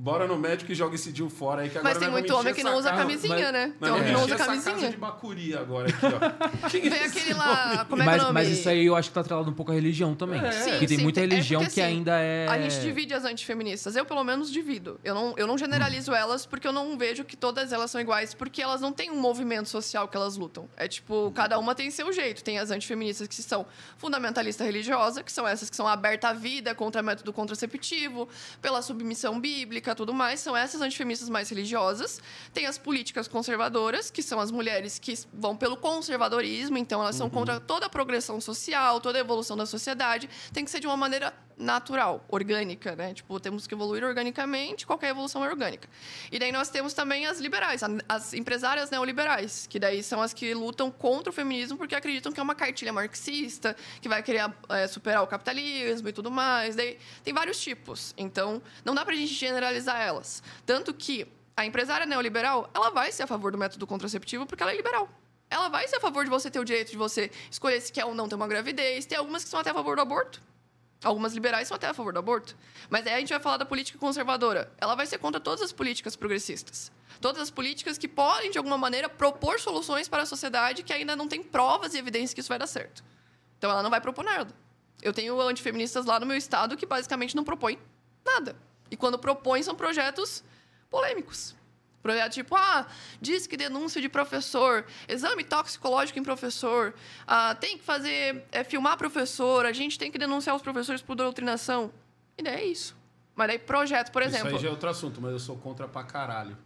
Bora 0.00 0.28
no 0.28 0.38
médico 0.38 0.70
e 0.70 0.76
joga 0.76 0.94
esse 0.94 1.10
DIU 1.10 1.28
fora 1.28 1.62
aí, 1.62 1.70
que 1.70 1.76
agora 1.76 1.92
Mas 1.92 2.00
tem 2.00 2.08
muito 2.08 2.32
homem 2.32 2.54
que 2.54 2.62
não 2.62 2.76
usa 2.76 2.92
camisinha, 2.92 3.50
né? 3.50 3.72
Tem 3.80 3.90
homem 3.90 4.04
que 4.04 4.12
não 4.12 4.20
encher 4.20 4.34
usa 4.34 4.44
camisinha. 4.44 4.74
casa 4.76 4.90
de 4.90 4.96
bacuri 4.96 5.56
agora 5.56 5.88
aqui, 5.88 6.06
ó. 6.06 6.68
É 6.78 6.88
Vem 6.88 7.02
esse 7.02 7.18
aquele 7.18 7.34
lá... 7.34 7.84
Como 7.84 8.00
é 8.00 8.04
que 8.04 8.10
é 8.10 8.12
o 8.12 8.14
mas, 8.14 8.22
nome? 8.22 8.32
mas 8.32 8.48
isso 8.48 8.68
aí 8.68 8.86
eu 8.86 8.94
acho 8.94 9.08
que 9.08 9.14
tá 9.14 9.22
atrelado 9.22 9.50
um 9.50 9.52
pouco 9.52 9.72
à 9.72 9.74
religião 9.74 10.14
também. 10.14 10.40
É. 10.40 10.52
Sim, 10.52 10.70
porque 10.70 10.86
tem 10.86 10.98
sim, 10.98 11.02
muita 11.02 11.18
é 11.18 11.22
religião 11.22 11.62
porque, 11.62 11.74
que 11.74 11.80
assim, 11.80 11.90
ainda 11.96 12.16
é... 12.16 12.46
A 12.46 12.60
gente 12.60 12.80
divide 12.80 13.12
as 13.12 13.24
antifeministas. 13.24 13.96
Eu, 13.96 14.06
pelo 14.06 14.22
menos, 14.22 14.52
divido. 14.52 15.00
Eu 15.02 15.16
não, 15.16 15.34
eu 15.36 15.48
não 15.48 15.58
generalizo 15.58 16.14
elas 16.14 16.46
porque 16.46 16.68
eu 16.68 16.72
não 16.72 16.96
vejo 16.96 17.24
que 17.24 17.36
todas 17.36 17.72
elas 17.72 17.90
são 17.90 18.00
iguais, 18.00 18.32
porque 18.32 18.62
elas 18.62 18.80
não 18.80 18.92
têm 18.92 19.10
um 19.10 19.20
movimento 19.20 19.68
social 19.68 20.06
que 20.06 20.16
elas 20.16 20.36
lutam. 20.36 20.68
É 20.76 20.86
tipo, 20.86 21.32
cada 21.34 21.58
uma 21.58 21.74
tem 21.74 21.90
seu 21.90 22.12
jeito. 22.12 22.44
Tem 22.44 22.60
as 22.60 22.70
antifeministas 22.70 23.26
que 23.26 23.34
são 23.34 23.66
fundamentalista 23.96 24.62
religiosa, 24.62 25.24
que 25.24 25.32
são 25.32 25.46
essas 25.46 25.68
que 25.68 25.74
são 25.74 25.88
abertas 25.88 26.30
à 26.30 26.32
vida 26.32 26.72
contra 26.72 27.02
método 27.02 27.32
contraceptivo, 27.32 28.28
pela 28.62 28.80
submissão 28.80 29.40
bíblica 29.40 29.87
tudo 29.94 30.12
mais. 30.14 30.40
São 30.40 30.56
essas 30.56 30.80
antifeministas 30.80 31.28
mais 31.28 31.48
religiosas. 31.48 32.20
Tem 32.52 32.66
as 32.66 32.78
políticas 32.78 33.28
conservadoras, 33.28 34.10
que 34.10 34.22
são 34.22 34.40
as 34.40 34.50
mulheres 34.50 34.98
que 34.98 35.14
vão 35.32 35.56
pelo 35.56 35.76
conservadorismo, 35.76 36.78
então 36.78 37.00
elas 37.00 37.16
são 37.16 37.28
contra 37.28 37.60
toda 37.60 37.86
a 37.86 37.88
progressão 37.88 38.40
social, 38.40 39.00
toda 39.00 39.18
a 39.18 39.20
evolução 39.20 39.56
da 39.56 39.66
sociedade. 39.66 40.28
Tem 40.52 40.64
que 40.64 40.70
ser 40.70 40.80
de 40.80 40.86
uma 40.86 40.96
maneira 40.96 41.32
natural, 41.58 42.24
orgânica, 42.28 42.94
né? 42.94 43.12
Tipo, 43.12 43.38
temos 43.40 43.66
que 43.66 43.74
evoluir 43.74 44.04
organicamente, 44.04 44.86
qualquer 44.86 45.10
evolução 45.10 45.44
é 45.44 45.48
orgânica. 45.48 45.88
E 46.30 46.38
daí 46.38 46.52
nós 46.52 46.70
temos 46.70 46.94
também 46.94 47.26
as 47.26 47.40
liberais, 47.40 47.82
as 48.08 48.32
empresárias 48.32 48.90
neoliberais, 48.90 49.66
que 49.66 49.78
daí 49.78 50.02
são 50.02 50.22
as 50.22 50.32
que 50.32 50.54
lutam 50.54 50.90
contra 50.90 51.30
o 51.30 51.32
feminismo 51.32 51.76
porque 51.76 51.94
acreditam 51.94 52.32
que 52.32 52.38
é 52.38 52.42
uma 52.42 52.54
cartilha 52.54 52.92
marxista, 52.92 53.76
que 54.00 54.08
vai 54.08 54.22
querer 54.22 54.50
eh, 54.68 54.86
superar 54.86 55.22
o 55.22 55.26
capitalismo 55.26 56.08
e 56.08 56.12
tudo 56.12 56.30
mais. 56.30 56.76
Daí 56.76 56.96
tem 57.24 57.34
vários 57.34 57.60
tipos. 57.60 58.14
Então, 58.16 58.62
não 58.84 58.94
dá 58.94 59.04
pra 59.04 59.14
gente 59.14 59.34
generalizar 59.34 59.77
elas. 59.86 60.42
Tanto 60.66 60.92
que 60.92 61.26
a 61.56 61.64
empresária 61.66 62.06
neoliberal, 62.06 62.70
ela 62.74 62.90
vai 62.90 63.12
ser 63.12 63.24
a 63.24 63.26
favor 63.26 63.52
do 63.52 63.58
método 63.58 63.86
contraceptivo 63.86 64.46
porque 64.46 64.62
ela 64.62 64.72
é 64.72 64.76
liberal. 64.76 65.08
Ela 65.50 65.68
vai 65.68 65.88
ser 65.88 65.96
a 65.96 66.00
favor 66.00 66.24
de 66.24 66.30
você 66.30 66.50
ter 66.50 66.58
o 66.58 66.64
direito 66.64 66.90
de 66.90 66.96
você 66.96 67.30
escolher 67.50 67.80
se 67.80 67.92
quer 67.92 68.04
ou 68.04 68.14
não 68.14 68.28
ter 68.28 68.34
uma 68.34 68.46
gravidez. 68.46 69.06
Tem 69.06 69.16
algumas 69.16 69.44
que 69.44 69.50
são 69.50 69.58
até 69.58 69.70
a 69.70 69.74
favor 69.74 69.96
do 69.96 70.02
aborto. 70.02 70.42
Algumas 71.02 71.32
liberais 71.32 71.68
são 71.68 71.76
até 71.76 71.86
a 71.86 71.94
favor 71.94 72.12
do 72.12 72.18
aborto. 72.18 72.56
Mas 72.90 73.06
aí 73.06 73.14
a 73.14 73.18
gente 73.20 73.30
vai 73.30 73.40
falar 73.40 73.56
da 73.56 73.64
política 73.64 73.98
conservadora. 73.98 74.72
Ela 74.78 74.94
vai 74.94 75.06
ser 75.06 75.18
contra 75.18 75.40
todas 75.40 75.62
as 75.62 75.72
políticas 75.72 76.16
progressistas. 76.16 76.92
Todas 77.20 77.40
as 77.42 77.50
políticas 77.50 77.96
que 77.96 78.08
podem, 78.08 78.50
de 78.50 78.58
alguma 78.58 78.76
maneira, 78.76 79.08
propor 79.08 79.58
soluções 79.58 80.08
para 80.08 80.22
a 80.22 80.26
sociedade 80.26 80.82
que 80.82 80.92
ainda 80.92 81.16
não 81.16 81.28
tem 81.28 81.42
provas 81.42 81.94
e 81.94 81.98
evidências 81.98 82.34
que 82.34 82.40
isso 82.40 82.48
vai 82.48 82.58
dar 82.58 82.66
certo. 82.66 83.02
Então 83.56 83.70
ela 83.70 83.82
não 83.82 83.90
vai 83.90 84.00
propor 84.00 84.24
nada. 84.24 84.54
Eu 85.00 85.12
tenho 85.12 85.40
antifeministas 85.40 86.04
lá 86.04 86.18
no 86.18 86.26
meu 86.26 86.36
estado 86.36 86.76
que 86.76 86.86
basicamente 86.86 87.34
não 87.34 87.44
propõem 87.44 87.78
nada. 88.24 88.56
E 88.90 88.96
quando 88.96 89.18
propõem, 89.18 89.62
são 89.62 89.74
projetos 89.74 90.44
polêmicos. 90.90 91.54
Projeto 92.02 92.32
tipo, 92.32 92.54
ah, 92.56 92.86
diz 93.20 93.46
que 93.46 93.56
denúncia 93.56 94.00
de 94.00 94.08
professor, 94.08 94.86
exame 95.08 95.44
toxicológico 95.44 96.18
em 96.18 96.22
professor, 96.22 96.94
ah, 97.26 97.54
tem 97.54 97.76
que 97.76 97.84
fazer, 97.84 98.44
é, 98.52 98.62
filmar 98.62 98.96
professor, 98.96 99.66
a 99.66 99.72
gente 99.72 99.98
tem 99.98 100.10
que 100.10 100.18
denunciar 100.18 100.54
os 100.54 100.62
professores 100.62 101.02
por 101.02 101.16
doutrinação. 101.16 101.92
E 102.36 102.42
daí 102.42 102.54
é 102.54 102.64
isso. 102.64 102.96
Mas 103.34 103.48
daí 103.48 103.58
projeto, 103.58 104.10
por 104.10 104.22
exemplo, 104.22 104.46
Isso 104.46 104.56
aí 104.56 104.62
já 104.62 104.68
é 104.68 104.70
outro 104.70 104.88
assunto, 104.88 105.20
mas 105.20 105.32
eu 105.32 105.38
sou 105.38 105.56
contra 105.56 105.86
pra 105.88 106.04
caralho. 106.04 106.56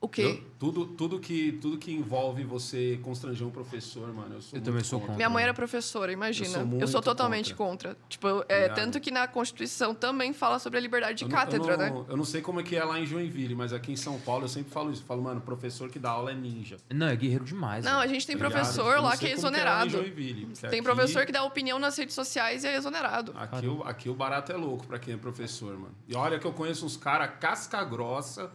O 0.00 0.08
quê? 0.08 0.22
Eu- 0.22 0.50
tudo, 0.60 0.84
tudo, 0.86 1.18
que, 1.18 1.52
tudo 1.52 1.78
que 1.78 1.90
envolve 1.90 2.44
você 2.44 2.98
constranger 3.02 3.46
um 3.46 3.50
professor, 3.50 4.12
mano, 4.12 4.34
eu 4.34 4.40
sou 4.42 4.50
Eu 4.50 4.60
muito 4.60 4.64
também 4.66 4.84
sou 4.84 4.98
contra. 5.00 5.06
contra. 5.12 5.16
Minha 5.16 5.30
mãe 5.30 5.42
era 5.42 5.54
professora, 5.54 6.12
imagina. 6.12 6.58
Eu 6.58 6.68
sou 6.68 6.80
Eu 6.80 6.88
sou, 6.88 7.00
totalmente 7.02 7.54
contra. 7.54 7.96
Tipo, 8.08 8.28
é, 8.28 8.32
Obrigado. 8.32 8.74
tanto 8.74 9.00
que 9.00 9.10
na 9.10 9.26
Constituição 9.26 9.94
também 9.94 10.34
fala 10.34 10.58
sobre 10.58 10.78
a 10.78 10.82
liberdade 10.82 11.18
de 11.18 11.24
Eu 11.24 11.28
não- 11.30 11.36
cátedra, 11.36 11.72
eu 11.72 11.78
né? 11.78 11.90
não, 11.90 12.06
Eu 12.08 12.16
não 12.18 12.24
sei 12.24 12.42
como 12.42 12.60
é 12.60 12.62
que 12.62 12.76
é 12.76 12.84
lá 12.84 12.98
em 13.00 13.06
Joinville, 13.06 13.54
mas 13.54 13.72
aqui 13.72 13.92
em 13.92 13.96
São 13.96 14.18
Paulo 14.20 14.44
eu 14.44 14.48
sempre 14.48 14.70
falo 14.70 14.92
isso. 14.92 15.00
Eu 15.02 15.06
falo, 15.06 15.22
mano, 15.22 15.40
professor 15.40 15.88
que 15.88 15.98
dá 15.98 16.10
aula 16.10 16.30
é 16.32 16.34
ninja. 16.34 16.76
Não, 16.92 17.06
é 17.06 17.16
guerreiro 17.16 17.44
demais. 17.44 17.82
Não, 17.84 17.92
a 17.96 18.00
velho. 18.00 18.12
gente 18.14 18.26
tem 18.26 18.36
tá 18.36 18.48
professor 18.48 19.00
lá 19.00 19.16
que 19.16 19.26
é 19.26 19.30
é 19.30 19.32
exonerado. 19.32 19.90
Joinville, 19.90 20.44
porque 20.46 20.60
Tem 20.68 20.80
aqui- 20.80 20.82
professor 20.82 21.24
que 21.24 21.32
dá 21.32 21.42
opinião 21.44 21.78
nas 21.78 21.96
redes 21.96 22.14
sociais 22.14 22.64
e 22.64 22.66
é 22.66 22.76
exonerado. 22.76 23.32
Aqui 23.36 23.66
o, 23.66 23.82
aqui 23.84 24.08
o 24.10 24.14
barato 24.14 24.52
é 24.52 24.56
louco 24.56 24.86
pra 24.86 24.98
quem 24.98 25.14
é 25.14 25.16
professor, 25.16 25.72
mano. 25.78 25.94
E 26.06 26.14
olha 26.14 26.38
que 26.38 26.46
eu 26.46 26.52
conheço 26.52 26.84
uns 26.84 26.96
caras 26.98 27.30
casca 27.40 27.82
grossa 27.84 28.50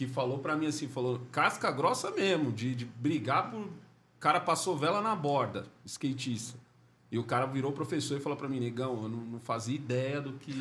que 0.00 0.06
falou 0.06 0.38
pra 0.38 0.56
mim 0.56 0.66
assim, 0.66 0.88
falou 0.88 1.20
casca 1.30 1.70
grossa 1.70 2.10
mesmo, 2.10 2.50
de, 2.50 2.74
de 2.74 2.86
brigar 2.86 3.50
por... 3.50 3.60
O 3.60 3.70
cara 4.18 4.40
passou 4.40 4.74
vela 4.74 5.02
na 5.02 5.14
borda, 5.14 5.66
skatista. 5.84 6.58
E 7.12 7.18
o 7.18 7.24
cara 7.24 7.44
virou 7.44 7.70
professor 7.70 8.16
e 8.16 8.20
falou 8.20 8.38
pra 8.38 8.48
mim, 8.48 8.60
negão, 8.60 9.02
eu 9.02 9.08
não, 9.10 9.18
não 9.18 9.40
fazia 9.40 9.74
ideia 9.74 10.18
do 10.18 10.32
que... 10.32 10.52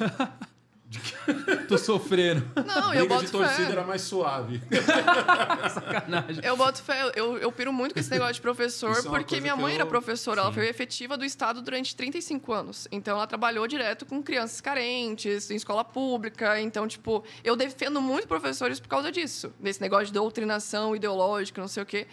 de 0.89 0.97
que 0.99 1.55
Tô 1.67 1.77
sofrendo. 1.77 2.43
Não, 2.65 2.91
eu 2.93 3.07
boto 3.07 3.25
de 3.25 3.31
torcida 3.31 3.67
fé. 3.67 3.71
era 3.73 3.83
mais 3.83 4.01
suave. 4.01 4.59
Sacanagem. 5.73 6.43
Eu 6.43 6.57
boto 6.57 6.81
fé, 6.81 7.11
eu, 7.15 7.37
eu 7.37 7.51
piro 7.51 7.71
muito 7.71 7.93
com 7.93 7.99
esse 7.99 8.09
negócio 8.09 8.33
de 8.35 8.41
professor, 8.41 8.91
Isso 8.91 9.07
é 9.07 9.09
porque 9.11 9.23
coisa 9.35 9.41
minha 9.41 9.55
mãe 9.55 9.73
eu- 9.73 9.81
era 9.81 9.85
professora, 9.85 10.41
ela 10.41 10.51
foi 10.51 10.67
efetiva 10.67 11.15
do 11.17 11.23
Estado 11.23 11.61
durante 11.61 11.95
35 11.95 12.51
anos. 12.53 12.87
Então, 12.91 13.15
ela 13.17 13.27
trabalhou 13.27 13.67
direto 13.67 14.05
com 14.05 14.21
crianças 14.23 14.59
carentes, 14.61 15.51
em 15.51 15.55
escola 15.55 15.83
pública. 15.83 16.59
Então, 16.59 16.87
tipo, 16.87 17.23
eu 17.43 17.55
defendo 17.55 18.01
muito 18.01 18.27
professores 18.27 18.79
por 18.79 18.87
causa 18.87 19.11
disso, 19.11 19.53
desse 19.59 19.79
negócio 19.81 20.07
de 20.07 20.13
doutrinação 20.13 20.95
ideológica, 20.95 21.61
não 21.61 21.67
sei 21.67 21.83
o 21.83 21.85
quê. 21.85 22.07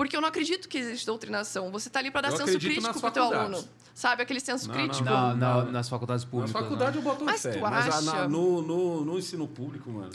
Porque 0.00 0.16
eu 0.16 0.20
não 0.22 0.28
acredito 0.30 0.66
que 0.66 0.78
existe 0.78 1.04
doutrinação. 1.04 1.70
Você 1.70 1.90
tá 1.90 1.98
ali 1.98 2.10
para 2.10 2.22
dar 2.22 2.30
Eu 2.30 2.38
senso 2.38 2.58
crítico 2.58 2.98
pro 2.98 3.10
teu 3.10 3.24
ano. 3.38 3.62
Sabe, 3.94 4.22
aquele 4.22 4.40
senso 4.40 4.66
Não, 4.66 4.74
crítico. 4.74 5.04
Na- 5.04 5.34
na- 5.34 5.64
nas 5.64 5.90
faculdades 5.90 6.24
Na 6.24 6.30
públicas. 6.30 6.58
faculdade 6.62 6.96
eu 6.96 7.02
boto 7.02 7.22
Mas 7.22 7.42
fé, 7.42 7.50
tu 7.52 7.60
mas 7.60 7.86
a- 7.86 8.00
na- 8.00 8.12
acha? 8.12 8.28
no, 8.28 8.62
no, 8.62 9.04
no 9.04 9.18
ensino 9.18 9.46
público, 9.46 9.90
mano, 9.90 10.10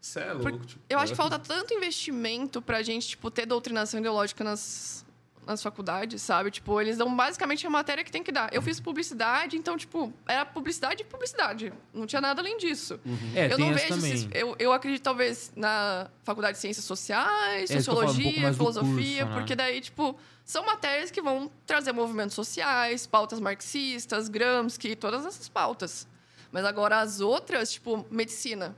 você 0.00 0.20
é 0.20 0.32
louco. 0.32 0.64
tipo, 0.64 0.80
Eu 0.88 0.98
acho 0.98 1.12
que 1.12 1.16
falta 1.18 1.38
tanto 1.38 1.74
investimento 1.74 2.62
pra 2.62 2.82
gente, 2.82 3.08
tipo, 3.08 3.30
ter 3.30 3.44
doutrinação 3.44 4.00
ideológica 4.00 4.42
nas, 4.42 5.04
nas 5.46 5.62
faculdades, 5.62 6.20
sabe? 6.20 6.50
Tipo, 6.50 6.80
eles 6.80 6.98
dão 6.98 7.14
basicamente 7.16 7.64
a 7.66 7.70
matéria 7.70 8.02
que 8.02 8.10
tem 8.10 8.22
que 8.22 8.32
dar. 8.32 8.52
Eu 8.52 8.60
fiz 8.60 8.80
publicidade, 8.80 9.56
então, 9.56 9.76
tipo, 9.76 10.12
era 10.26 10.44
publicidade 10.44 11.02
e 11.02 11.04
publicidade. 11.04 11.72
Não 11.94 12.04
tinha 12.06 12.20
nada 12.20 12.42
além 12.42 12.58
disso. 12.58 12.98
É, 13.34 13.46
eu 13.46 13.56
tem 13.56 13.66
não 13.66 13.74
vejo 13.74 13.88
também. 13.88 14.12
esses- 14.12 14.28
eu, 14.34 14.56
eu 14.58 14.72
acredito, 14.72 15.02
talvez, 15.02 15.52
na 15.54 16.10
faculdade 16.24 16.56
de 16.56 16.60
Ciências 16.60 16.84
Sociais, 16.84 17.70
É 17.70 17.74
um 17.74 17.82
Sociologia, 17.82 18.50
do 18.50 18.56
Filosofia, 18.56 19.22
curso, 19.22 19.24
né? 19.30 19.34
porque 19.38 19.54
daí, 19.54 19.80
tipo, 19.80 20.18
são 20.44 20.66
matérias 20.66 21.10
que 21.12 21.22
vão 21.22 21.50
trazer 21.64 21.92
movimentos 21.92 22.34
sociais, 22.34 23.06
pautas 23.06 23.38
marxistas, 23.38 24.28
Gramsci, 24.28 24.96
todas 24.96 25.24
essas 25.24 25.48
pautas. 25.48 26.08
Mas 26.50 26.64
agora 26.64 26.98
as 27.00 27.20
outras, 27.20 27.70
tipo, 27.72 28.04
medicina. 28.10 28.74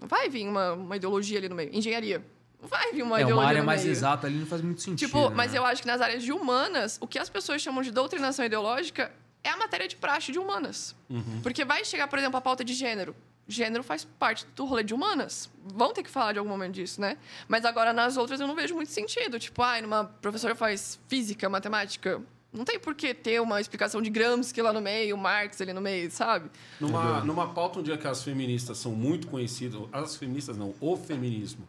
Não 0.00 0.08
vai 0.08 0.28
vir 0.28 0.48
uma, 0.48 0.72
uma 0.72 0.96
ideologia 0.96 1.38
ali 1.38 1.48
no 1.48 1.54
meio. 1.54 1.70
Engenharia. 1.72 2.24
Vai 2.62 2.92
vir 2.92 3.02
uma 3.02 3.18
É, 3.18 3.22
ideologia 3.22 3.34
uma 3.34 3.44
área 3.48 3.60
no 3.60 3.66
mais 3.66 3.82
meio. 3.82 3.90
exata 3.92 4.26
ali 4.28 4.38
não 4.38 4.46
faz 4.46 4.62
muito 4.62 4.80
sentido. 4.80 5.06
Tipo, 5.08 5.28
né? 5.28 5.34
mas 5.34 5.52
eu 5.52 5.66
acho 5.66 5.82
que 5.82 5.88
nas 5.88 6.00
áreas 6.00 6.22
de 6.22 6.32
humanas, 6.32 6.96
o 7.00 7.06
que 7.08 7.18
as 7.18 7.28
pessoas 7.28 7.60
chamam 7.60 7.82
de 7.82 7.90
doutrinação 7.90 8.44
ideológica 8.44 9.12
é 9.42 9.50
a 9.50 9.56
matéria 9.56 9.88
de 9.88 9.96
praxe 9.96 10.30
de 10.30 10.38
humanas. 10.38 10.94
Porque 11.42 11.64
vai 11.64 11.84
chegar, 11.84 12.06
por 12.06 12.18
exemplo, 12.18 12.36
a 12.36 12.40
pauta 12.40 12.64
de 12.64 12.72
gênero. 12.74 13.14
Gênero 13.48 13.82
faz 13.82 14.04
parte 14.04 14.46
do 14.54 14.64
rolê 14.64 14.84
de 14.84 14.94
humanas. 14.94 15.50
Vão 15.74 15.92
ter 15.92 16.04
que 16.04 16.08
falar 16.10 16.32
de 16.32 16.38
algum 16.38 16.48
momento 16.50 16.74
disso, 16.74 17.00
né? 17.00 17.18
Mas 17.48 17.64
agora 17.64 17.92
nas 17.92 18.16
outras 18.16 18.40
eu 18.40 18.46
não 18.46 18.54
vejo 18.54 18.74
muito 18.76 18.92
sentido. 18.92 19.40
Tipo, 19.40 19.60
ai, 19.62 19.82
numa 19.82 20.04
professora 20.04 20.54
faz 20.54 21.00
física, 21.08 21.48
matemática. 21.48 22.22
Não 22.52 22.64
tem 22.64 22.78
por 22.78 22.94
que 22.94 23.12
ter 23.12 23.40
uma 23.40 23.60
explicação 23.60 24.00
de 24.00 24.10
Gramsci 24.10 24.62
lá 24.62 24.72
no 24.72 24.80
meio, 24.80 25.16
Marx 25.18 25.60
ali 25.60 25.72
no 25.72 25.80
meio, 25.80 26.08
sabe? 26.12 26.48
Numa, 26.78 27.20
numa 27.24 27.48
pauta 27.52 27.80
um 27.80 27.82
dia 27.82 27.98
que 27.98 28.06
as 28.06 28.22
feministas 28.22 28.78
são 28.78 28.92
muito 28.92 29.26
conhecidas, 29.26 29.80
as 29.92 30.14
feministas 30.16 30.56
não, 30.56 30.72
o 30.80 30.96
feminismo 30.96 31.66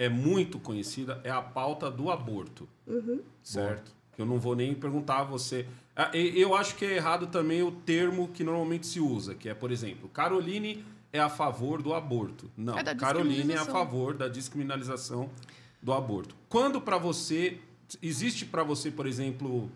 é 0.00 0.08
muito 0.08 0.58
conhecida, 0.58 1.20
é 1.22 1.30
a 1.30 1.42
pauta 1.42 1.90
do 1.90 2.10
aborto. 2.10 2.66
Certo? 3.42 3.92
Que 4.16 4.22
eu 4.22 4.24
não 4.24 4.40
vou 4.40 4.56
nem 4.56 4.74
perguntar 4.74 5.18
a 5.18 5.24
você. 5.24 5.66
Ah, 5.94 6.10
Eu 6.16 6.56
acho 6.56 6.74
que 6.76 6.86
é 6.86 6.96
errado 6.96 7.26
também 7.26 7.62
o 7.62 7.70
termo 7.70 8.28
que 8.28 8.42
normalmente 8.42 8.86
se 8.86 8.98
usa, 8.98 9.34
que 9.34 9.46
é, 9.46 9.52
por 9.52 9.70
exemplo, 9.70 10.08
Caroline 10.08 10.82
é 11.12 11.20
a 11.20 11.28
favor 11.28 11.82
do 11.82 11.92
aborto. 11.92 12.50
Não, 12.56 12.78
É 12.78 12.82
da 12.82 12.94
Caroline 12.94 13.52
é 13.52 13.58
a 13.58 13.64
favor 13.66 14.14
da 14.14 14.26
descriminalização 14.26 15.28
do 15.82 15.92
aborto. 15.92 16.34
Quando 16.48 16.80
para 16.80 16.96
você 16.96 17.58
existe 18.02 18.46
para 18.46 18.62
você, 18.62 18.90
por 18.90 19.06
exemplo, 19.06 19.70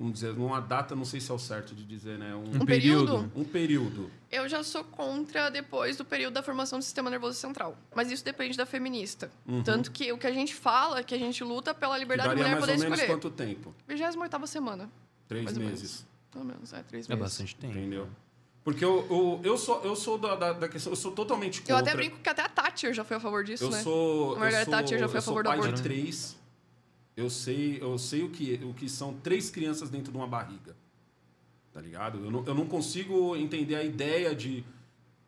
vamos 0.00 0.14
dizer, 0.14 0.30
uma 0.32 0.60
data, 0.60 0.96
não 0.96 1.04
sei 1.04 1.20
se 1.20 1.30
é 1.30 1.34
o 1.34 1.38
certo 1.38 1.74
de 1.74 1.84
dizer, 1.84 2.18
né? 2.18 2.34
Um, 2.34 2.62
Um 2.62 2.64
período? 2.64 3.30
um 3.36 3.44
período. 3.44 4.10
Eu 4.32 4.48
já 4.48 4.62
sou 4.64 4.82
contra 4.82 5.50
depois 5.50 5.96
do 5.98 6.04
período 6.04 6.32
da 6.34 6.42
formação 6.42 6.78
do 6.78 6.82
sistema 6.82 7.10
nervoso 7.10 7.38
central. 7.38 7.76
Mas 7.94 8.10
isso 8.10 8.24
depende 8.24 8.56
da 8.56 8.64
feminista. 8.64 9.30
Tanto 9.64 9.90
que 9.92 10.10
o 10.10 10.16
que 10.16 10.26
a 10.26 10.32
gente 10.32 10.54
fala 10.54 11.00
é 11.00 11.02
que 11.02 11.14
a 11.14 11.18
gente 11.18 11.44
luta 11.44 11.74
pela 11.74 11.98
liberdade 11.98 12.30
da 12.30 12.34
mulher 12.34 12.50
mais 12.52 12.60
poder 12.60 12.72
ou 12.72 12.78
menos 12.78 12.98
escolher. 12.98 13.12
quanto 13.20 13.30
tempo? 13.30 13.74
28 13.86 14.46
semana. 14.46 14.90
Três 15.28 15.56
meses. 15.58 16.06
Pelo 16.32 16.44
menos, 16.44 16.72
é, 16.72 16.82
três 16.82 17.06
É 17.06 17.08
meses. 17.10 17.22
bastante 17.22 17.54
tempo. 17.56 17.76
Entendeu? 17.76 18.08
Porque 18.64 18.84
eu, 18.84 19.06
eu, 19.10 19.40
eu 19.42 19.58
sou, 19.58 19.82
eu 19.82 19.96
sou 19.96 20.18
da, 20.18 20.34
da, 20.34 20.52
da 20.52 20.68
questão, 20.68 20.92
eu 20.92 20.96
sou 20.96 21.12
totalmente 21.12 21.60
contra. 21.60 21.72
Eu 21.74 21.78
até 21.78 21.94
brinco 21.94 22.18
que 22.18 22.28
até 22.28 22.42
a 22.42 22.48
Thatcher 22.48 22.92
já 22.92 23.02
foi 23.04 23.16
a 23.16 23.20
favor 23.20 23.42
disso, 23.42 23.64
Eu 23.64 23.70
né? 23.70 23.82
sou. 23.82 24.36
A 24.36 24.38
Margaret 24.38 24.60
eu 24.60 24.64
sou, 24.64 24.74
Thatcher 24.74 24.98
já 24.98 25.08
foi 25.08 25.16
a 25.16 25.18
eu 25.18 25.22
sou 25.22 25.34
favor 25.34 25.42
do 25.42 25.48
pai 25.48 25.58
aborto. 25.58 25.76
de 25.76 25.82
três. 25.82 26.36
Eu 27.20 27.30
sei, 27.30 27.78
eu 27.80 27.98
sei 27.98 28.22
o, 28.22 28.30
que, 28.30 28.60
o 28.64 28.72
que 28.72 28.88
são 28.88 29.14
três 29.14 29.50
crianças 29.50 29.90
dentro 29.90 30.10
de 30.10 30.16
uma 30.18 30.26
barriga. 30.26 30.74
Tá 31.72 31.80
ligado? 31.80 32.24
Eu 32.24 32.30
não, 32.30 32.44
eu 32.46 32.54
não 32.54 32.66
consigo 32.66 33.36
entender 33.36 33.76
a 33.76 33.84
ideia 33.84 34.34
de. 34.34 34.64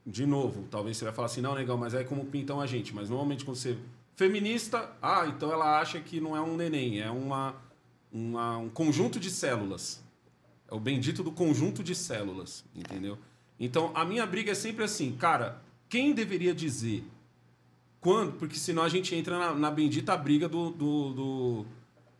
De 0.05 0.27
novo, 0.27 0.67
talvez 0.69 0.97
você 0.97 1.05
vai 1.05 1.15
falar 1.15 1.27
assim, 1.27 1.41
não, 1.41 1.55
negão, 1.55 1.79
mas 1.79 1.95
é 1.95 2.03
como 2.03 2.25
pintam 2.25 2.61
a 2.61 2.67
gente. 2.67 2.93
Mas 2.93 3.09
normalmente 3.09 3.45
quando 3.45 3.57
você. 3.57 3.79
Feminista, 4.17 4.91
ah, 5.01 5.27
então 5.27 5.53
ela 5.53 5.81
acha 5.81 6.01
que 6.01 6.21
não 6.21 6.37
é 6.37 6.41
um 6.41 6.57
neném, 6.57 7.01
é 7.01 7.11
uma, 7.11 7.55
uma, 8.13 8.59
um 8.59 8.69
conjunto 8.69 9.21
de 9.21 9.31
células. 9.31 10.03
É 10.69 10.75
o 10.75 10.81
bendito 10.81 11.23
do 11.23 11.31
conjunto 11.31 11.83
de 11.83 11.95
células, 11.95 12.65
entendeu? 12.75 13.17
Então, 13.61 13.93
a 13.95 14.05
minha 14.05 14.27
briga 14.27 14.53
é 14.53 14.55
sempre 14.55 14.85
assim, 14.85 15.13
cara, 15.13 15.63
quem 15.89 16.13
deveria 16.13 16.55
dizer 16.55 17.05
quando? 18.03 18.33
Porque 18.33 18.57
senão 18.57 18.83
a 18.83 18.89
gente 18.89 19.15
entra 19.15 19.39
na, 19.39 19.55
na 19.55 19.71
bendita 19.71 20.17
briga 20.17 20.49
do, 20.49 20.71
do, 20.71 21.13
do, 21.13 21.67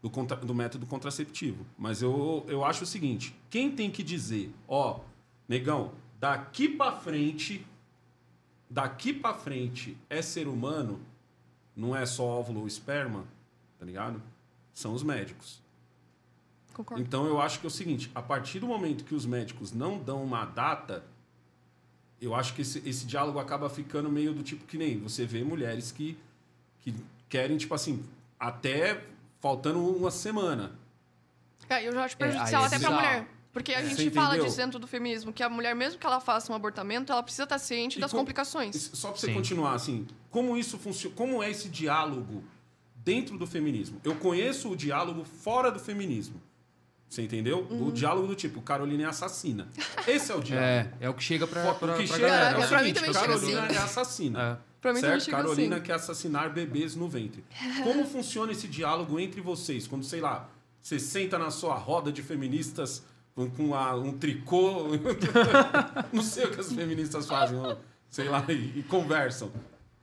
do, 0.03 0.11
contra- 0.11 0.37
do 0.37 0.55
método 0.55 0.85
contraceptivo. 0.85 1.65
Mas 1.79 2.03
eu, 2.03 2.45
eu 2.49 2.65
acho 2.65 2.83
o 2.83 2.87
seguinte: 2.87 3.35
quem 3.49 3.71
tem 3.71 3.91
que 3.91 4.03
dizer, 4.03 4.53
ó, 4.67 5.01
negão, 5.49 5.93
daqui 6.19 6.69
pra 6.69 6.93
frente, 6.93 7.65
daqui 8.69 9.13
pra 9.13 9.33
frente 9.33 9.97
é 10.11 10.21
ser 10.21 10.49
humano, 10.49 11.01
não 11.77 11.95
é 11.97 12.05
só 12.05 12.25
óvulo 12.25 12.61
ou 12.61 12.67
esperma, 12.67 13.25
tá 13.79 13.87
ligado? 13.87 14.21
São 14.75 14.93
os 14.93 15.03
médicos. 15.03 15.63
Concordo. 16.75 17.03
Então 17.03 17.27
eu 17.27 17.41
acho 17.41 17.61
que 17.61 17.67
é 17.67 17.69
o 17.69 17.71
seguinte: 17.71 18.11
a 18.15 18.21
partir 18.21 18.59
do 18.59 18.67
momento 18.67 19.05
que 19.05 19.15
os 19.15 19.25
médicos 19.25 19.73
não 19.73 19.99
dão 19.99 20.23
uma 20.25 20.45
data, 20.45 21.05
eu 22.21 22.35
acho 22.35 22.55
que 22.55 22.63
esse, 22.63 22.79
esse 22.89 23.07
diálogo 23.07 23.39
acaba 23.39 23.69
ficando 23.69 24.09
meio 24.11 24.33
do 24.33 24.43
tipo 24.43 24.65
que 24.65 24.79
nem 24.79 24.99
você 24.99 25.27
vê 25.27 25.45
mulheres 25.45 25.93
que, 25.93 26.17
que 26.81 26.95
querem, 27.29 27.57
tipo 27.59 27.75
assim, 27.75 28.03
até 28.39 29.05
faltando 29.47 29.85
uma 29.85 30.11
semana. 30.11 30.73
É, 31.69 31.87
eu 31.87 31.93
já 31.93 32.05
acho 32.05 32.15
É, 32.15 32.19
prejudicial 32.19 32.63
é 32.63 32.67
até 32.67 32.79
pra 32.79 32.89
bizarro. 32.89 33.07
mulher. 33.09 33.29
Porque 33.53 33.75
a 33.75 33.81
É. 33.83 33.87
gente 33.87 34.11
fala 34.13 34.39
disso 34.39 34.57
dentro 34.57 34.79
do 34.79 34.87
feminismo, 34.87 35.31
que 35.31 35.43
a 35.43 35.49
mulher, 35.49 35.75
mesmo 35.77 35.99
que 35.99 36.07
ela 36.07 36.21
faça 36.21 36.51
um 36.51 36.55
abortamento, 36.55 37.13
ela 37.13 37.23
precisa 37.23 37.43
estar 37.43 37.59
ciente 37.59 37.99
E 37.99 38.01
das 38.01 38.11
com- 38.11 38.19
complicações. 38.19 38.91
Só 38.95 39.09
para 39.11 39.19
você 39.21 39.27
Sim. 39.27 39.35
continuar, 39.35 39.75
assim, 39.75 40.07
como 40.31 40.57
isso 40.57 40.79
funciona, 40.79 41.15
como 41.15 41.43
é 41.43 41.51
esse 41.51 41.69
diálogo 41.69 42.43
dentro 42.97 43.37
do 43.37 43.47
feminismo? 43.47 44.01
Eu 44.05 44.15
conheço 44.15 44.71
o 44.71 44.77
diálogo 44.77 45.23
fora 45.25 45.71
do 45.71 45.79
feminismo. 45.79 46.41
Você 47.11 47.21
entendeu? 47.21 47.67
Uhum. 47.71 47.89
O 47.89 47.93
diálogo 47.93 48.27
do 48.27 48.35
tipo, 48.35 48.63
Carolina 48.63 49.03
é 49.03 49.07
assassina. 49.07 49.69
Esse 50.07 50.33
é 50.33 50.35
o 50.35 50.41
diálogo. 50.41 50.67
É, 50.67 50.93
é 50.99 51.11
o 51.11 51.15
que 51.15 51.23
chega 51.23 51.47
pra, 51.47 51.75
pra, 51.75 51.93
o 51.95 51.99
que 51.99 52.07
pra 52.07 52.17
chega 52.17 52.29
galera. 52.29 52.45
é 52.59 52.65
o 52.65 52.69
pra 52.69 52.79
mim 52.79 52.85
seguinte, 52.85 52.95
também 52.95 53.13
chega 53.13 53.27
Carolina 53.27 53.63
assim. 53.67 53.75
é 53.75 53.79
assassina. 53.79 54.43
É. 54.69 54.72
Pra 54.83 54.93
mim 54.93 55.01
certo? 55.01 55.31
Carolina 55.31 55.77
assim. 55.77 55.85
quer 55.85 55.93
assassinar 55.95 56.53
bebês 56.53 56.97
no 56.97 57.09
ventre. 57.09 57.45
Como 57.85 58.05
funciona 58.05 58.51
esse 58.51 58.67
diálogo 58.67 59.19
entre 59.19 59.41
vocês? 59.41 59.87
Quando, 59.87 60.05
sei 60.05 60.21
lá, 60.21 60.51
você 60.83 60.99
senta 60.99 61.39
na 61.39 61.53
sua 61.53 61.77
roda 61.77 62.11
de 62.11 62.21
feministas 62.21 63.05
com, 63.33 63.49
um 64.05 64.19
tricô. 64.19 64.89
Não 66.13 66.23
sei 66.23 66.47
o 66.47 66.51
que 66.51 66.61
as 66.61 66.73
feministas 66.73 67.27
fazem, 67.27 67.59
sei 68.11 68.29
lá, 68.29 68.45
e, 68.49 68.81
e 68.81 68.83
conversam. 68.83 69.53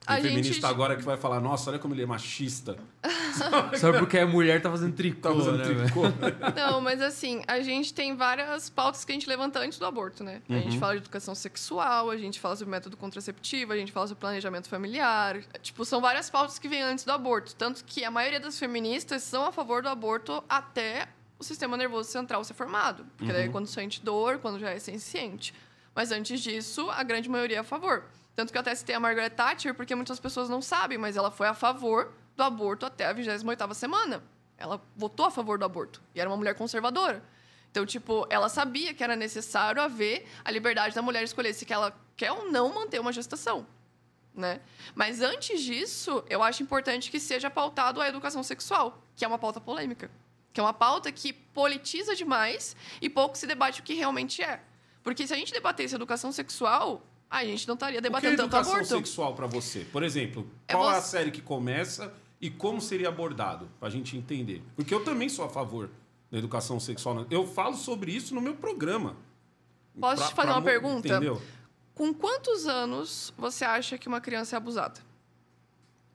Tem 0.05 0.15
A 0.15 0.19
gente- 0.21 0.29
feminista 0.29 0.67
agora 0.67 0.95
que 0.95 1.03
vai 1.03 1.17
falar, 1.17 1.39
nossa, 1.39 1.69
olha 1.69 1.77
como 1.77 1.93
ele 1.93 2.01
é 2.01 2.05
machista. 2.05 2.77
Só 3.79 3.93
porque 3.93 4.17
a 4.17 4.25
mulher 4.25 4.61
tá 4.61 4.69
fazendo 4.71 4.93
tricô, 4.95 5.21
Tá 5.21 5.31
usando 5.31 5.57
né, 5.57 5.63
tricô. 5.85 6.01
Não, 6.55 6.81
mas 6.81 7.01
assim, 7.01 7.43
a 7.47 7.59
gente 7.61 7.93
tem 7.93 8.15
várias 8.15 8.69
pautas 8.69 9.05
que 9.05 9.11
a 9.11 9.15
gente 9.15 9.27
levanta 9.29 9.59
antes 9.59 9.77
do 9.77 9.85
aborto, 9.85 10.23
né? 10.23 10.41
A 10.49 10.53
Uhum. 10.53 10.61
gente 10.63 10.79
fala 10.79 10.93
de 10.93 10.99
educação 10.99 11.35
sexual, 11.35 12.09
a 12.09 12.17
gente 12.17 12.39
fala 12.39 12.55
sobre 12.55 12.71
método 12.71 12.97
contraceptivo, 12.97 13.71
a 13.73 13.77
gente 13.77 13.91
fala 13.91 14.07
sobre 14.07 14.19
planejamento 14.21 14.67
familiar. 14.67 15.41
Tipo, 15.61 15.85
são 15.85 16.01
várias 16.01 16.29
pautas 16.29 16.57
que 16.57 16.67
vêm 16.67 16.81
antes 16.81 17.05
do 17.05 17.11
aborto. 17.11 17.53
Tanto 17.55 17.83
que 17.85 18.03
a 18.03 18.09
maioria 18.09 18.39
das 18.39 18.57
feministas 18.57 19.21
são 19.21 19.45
a 19.45 19.51
favor 19.51 19.83
do 19.83 19.89
aborto 19.89 20.43
até 20.49 21.07
o 21.37 21.43
sistema 21.43 21.77
nervoso 21.77 22.09
central 22.09 22.43
ser 22.43 22.53
formado. 22.55 23.05
Porque 23.15 23.31
Uhum. 23.31 23.37
daí 23.37 23.47
é 23.47 23.49
quando 23.49 23.67
sente 23.67 24.01
dor, 24.03 24.39
quando 24.39 24.59
já 24.59 24.71
é 24.71 24.79
senciente. 24.79 25.53
Mas 25.93 26.11
antes 26.11 26.41
disso, 26.41 26.89
a 26.89 27.03
grande 27.03 27.29
maioria 27.29 27.57
é 27.57 27.59
a 27.59 27.63
favor. 27.63 28.03
Tanto 28.39 28.53
que 28.53 28.57
eu 28.57 28.61
até 28.61 28.73
citei 28.73 28.95
a 28.95 29.01
Margaret 29.01 29.31
Thatcher, 29.31 29.75
porque 29.75 29.93
muitas 29.93 30.17
pessoas 30.17 30.47
não 30.47 30.61
sabem, 30.61 30.97
mas 30.97 31.17
ela 31.17 31.29
foi 31.29 31.45
a 31.45 31.53
favor 31.53 32.13
do 32.37 32.41
aborto 32.41 32.85
até 32.85 33.05
a 33.05 33.13
28ª 33.13 33.73
semana. 33.73 34.23
Ela 34.57 34.81
votou 34.95 35.25
a 35.25 35.29
favor 35.29 35.59
do 35.59 35.65
aborto. 35.65 36.01
E 36.15 36.21
era 36.21 36.29
uma 36.29 36.37
mulher 36.37 36.55
conservadora. 36.55 37.21
Então, 37.69 37.85
tipo, 37.85 38.25
ela 38.29 38.47
sabia 38.47 38.93
que 38.93 39.03
era 39.03 39.13
necessário 39.13 39.81
haver 39.81 40.25
a 40.45 40.51
liberdade 40.51 40.95
da 40.95 41.01
mulher 41.01 41.21
escolher 41.21 41.51
se 41.51 41.69
ela 41.69 41.93
quer 42.15 42.31
ou 42.31 42.49
não 42.49 42.73
manter 42.73 43.01
uma 43.01 43.11
gestação. 43.11 43.67
Né? 44.33 44.61
Mas 44.95 45.19
antes 45.19 45.61
disso, 45.61 46.23
eu 46.29 46.41
acho 46.41 46.63
importante 46.63 47.11
que 47.11 47.19
seja 47.19 47.49
pautado 47.49 47.99
a 47.99 48.07
educação 48.07 48.41
sexual, 48.41 49.03
que 49.17 49.25
é 49.25 49.27
uma 49.27 49.37
pauta 49.37 49.59
polêmica. 49.59 50.09
Que 50.53 50.61
é 50.61 50.63
uma 50.63 50.73
pauta 50.73 51.11
que 51.11 51.33
politiza 51.33 52.15
demais 52.15 52.73
e 53.01 53.09
pouco 53.09 53.37
se 53.37 53.45
debate 53.45 53.81
o 53.81 53.83
que 53.83 53.95
realmente 53.95 54.41
é. 54.41 54.61
Porque 55.03 55.27
se 55.27 55.33
a 55.33 55.35
gente 55.35 55.51
debatesse 55.51 55.93
educação 55.93 56.31
sexual, 56.31 57.05
a 57.29 57.45
gente 57.45 57.67
não 57.67 57.75
estaria 57.75 57.99
O 57.99 58.01
que 58.01 58.07
é 58.07 58.09
debatendo 58.09 58.35
tanto 58.37 58.47
educação 58.47 58.73
aborto. 58.73 58.87
sexual 58.89 59.33
pra 59.35 59.47
você? 59.47 59.85
Por 59.91 60.03
exemplo, 60.03 60.47
É 60.67 60.73
qual 60.73 60.89
é 60.91 60.97
a 60.97 61.01
você- 61.01 61.09
série 61.09 61.31
que 61.31 61.41
começa 61.41 62.11
e 62.41 62.49
como 62.49 62.81
seria 62.81 63.09
abordado? 63.09 63.69
Pra 63.79 63.89
gente 63.89 64.17
entender. 64.17 64.61
Porque 64.75 64.93
eu 64.93 65.03
também 65.03 65.29
sou 65.29 65.45
a 65.45 65.49
favor 65.49 65.89
da 66.31 66.37
educação 66.37 66.79
sexual. 66.79 67.25
Eu 67.29 67.45
falo 67.47 67.75
sobre 67.75 68.11
isso 68.11 68.33
no 68.33 68.41
meu 68.41 68.55
programa. 68.55 69.15
Posso 69.99 70.27
te 70.29 70.33
fazer 70.33 70.49
uma 70.51 70.59
mo- 70.59 70.65
pergunta? 70.65 71.07
Entendeu? 71.07 71.41
Com 71.93 72.13
quantos 72.13 72.65
anos 72.65 73.33
você 73.37 73.65
acha 73.65 73.97
que 73.97 74.07
uma 74.07 74.21
criança 74.21 74.55
é 74.55 74.57
abusada? 74.57 75.01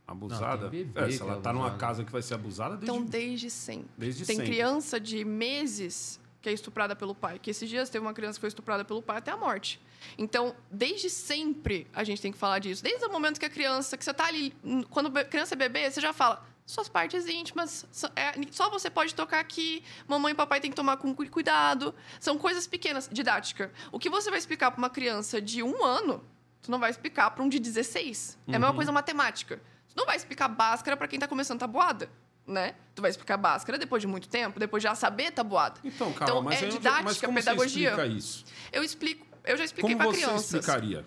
Abusada? 0.06 0.70
Não, 0.70 1.02
É, 1.02 1.10
se 1.10 1.16
que 1.18 1.22
ela 1.22 1.36
é 1.36 1.40
tá 1.40 1.52
numa 1.52 1.72
casa 1.76 2.04
que 2.04 2.12
vai 2.12 2.20
ser 2.22 2.34
abusada 2.34 2.76
desde... 2.76 2.84
Então, 2.94 3.04
desde 3.04 3.50
sempre. 3.50 3.88
Desde 3.96 4.26
Tem 4.26 4.36
sempre. 4.36 4.50
criança 4.52 5.00
de 5.00 5.24
meses 5.24 6.20
que 6.42 6.48
é 6.48 6.52
estuprada 6.52 6.94
pelo 6.94 7.14
pai. 7.14 7.38
Que 7.38 7.50
esses 7.50 7.68
dias 7.70 7.88
teve 7.88 8.04
uma 8.04 8.12
criança 8.12 8.34
que 8.36 8.40
foi 8.40 8.48
estuprada 8.48 8.84
pelo 8.84 9.00
pai 9.00 9.16
até 9.18 9.30
a 9.30 9.36
morte. 9.36 9.80
Então, 10.18 10.54
desde 10.70 11.08
sempre 11.10 11.86
a 11.92 12.04
gente 12.04 12.20
tem 12.22 12.32
que 12.32 12.38
falar 12.38 12.58
disso. 12.58 12.82
Desde 12.82 13.04
o 13.04 13.10
momento 13.12 13.38
que 13.38 13.46
a 13.46 13.50
criança, 13.50 13.96
que 13.96 14.04
você 14.04 14.14
tá 14.14 14.26
ali, 14.26 14.54
quando 14.90 15.16
a 15.18 15.24
criança 15.24 15.54
é 15.54 15.56
bebê, 15.56 15.90
você 15.90 16.00
já 16.00 16.12
fala 16.12 16.44
suas 16.66 16.88
partes 16.88 17.26
íntimas, 17.28 17.86
só- 17.92 18.10
é, 18.16 18.32
só 18.50 18.70
você 18.70 18.88
pode 18.88 19.14
tocar 19.14 19.38
aqui, 19.40 19.82
mamãe 20.08 20.32
e 20.32 20.34
papai 20.34 20.60
tem 20.60 20.70
que 20.70 20.76
tomar 20.76 20.96
com 20.96 21.14
cu- 21.14 21.28
cuidado. 21.28 21.94
São 22.18 22.38
coisas 22.38 22.66
pequenas, 22.66 23.08
didática. 23.12 23.70
O 23.92 23.98
que 23.98 24.08
você 24.08 24.30
vai 24.30 24.38
explicar 24.38 24.70
para 24.70 24.78
uma 24.78 24.88
criança 24.90 25.40
de 25.42 25.62
um 25.62 25.84
ano, 25.84 26.24
tu 26.62 26.70
não 26.70 26.78
vai 26.78 26.90
explicar 26.90 27.30
para 27.32 27.42
um 27.44 27.48
de 27.48 27.58
16. 27.58 28.38
É 28.48 28.56
a 28.56 28.58
mesma 28.58 28.74
coisa 28.74 28.90
matemática. 28.90 29.60
Tu 29.88 29.94
não 29.96 30.06
vai 30.06 30.16
explicar 30.16 30.48
Bhaskara 30.48 30.96
para 30.96 31.06
quem 31.06 31.18
tá 31.20 31.28
começando 31.28 31.58
tabuada, 31.60 32.08
né? 32.46 32.74
Tu 32.94 33.02
vai 33.02 33.10
explicar 33.10 33.36
Bhaskara 33.36 33.76
depois 33.76 34.00
de 34.00 34.06
muito 34.06 34.26
tempo, 34.28 34.58
depois 34.58 34.82
de 34.82 34.88
já 34.88 34.94
saber 34.94 35.32
tabuada. 35.32 35.78
Então, 35.84 36.12
calma, 36.14 36.24
Então, 36.32 36.42
mas, 36.42 36.62
é 36.62 36.66
didática, 36.68 37.02
mas 37.04 37.20
como 37.20 37.34
pedagogia. 37.34 37.90
você 37.94 38.00
explica 38.02 38.18
isso? 38.18 38.44
Eu 38.72 38.82
explico, 38.82 39.26
eu 39.44 39.56
já 39.56 39.64
expliquei 39.64 39.94
Como 39.94 40.04
para 40.08 40.16
você 40.16 40.24
crianças. 40.24 40.44
explicaria? 40.54 41.04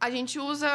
A 0.00 0.10
gente 0.10 0.38
usa. 0.38 0.66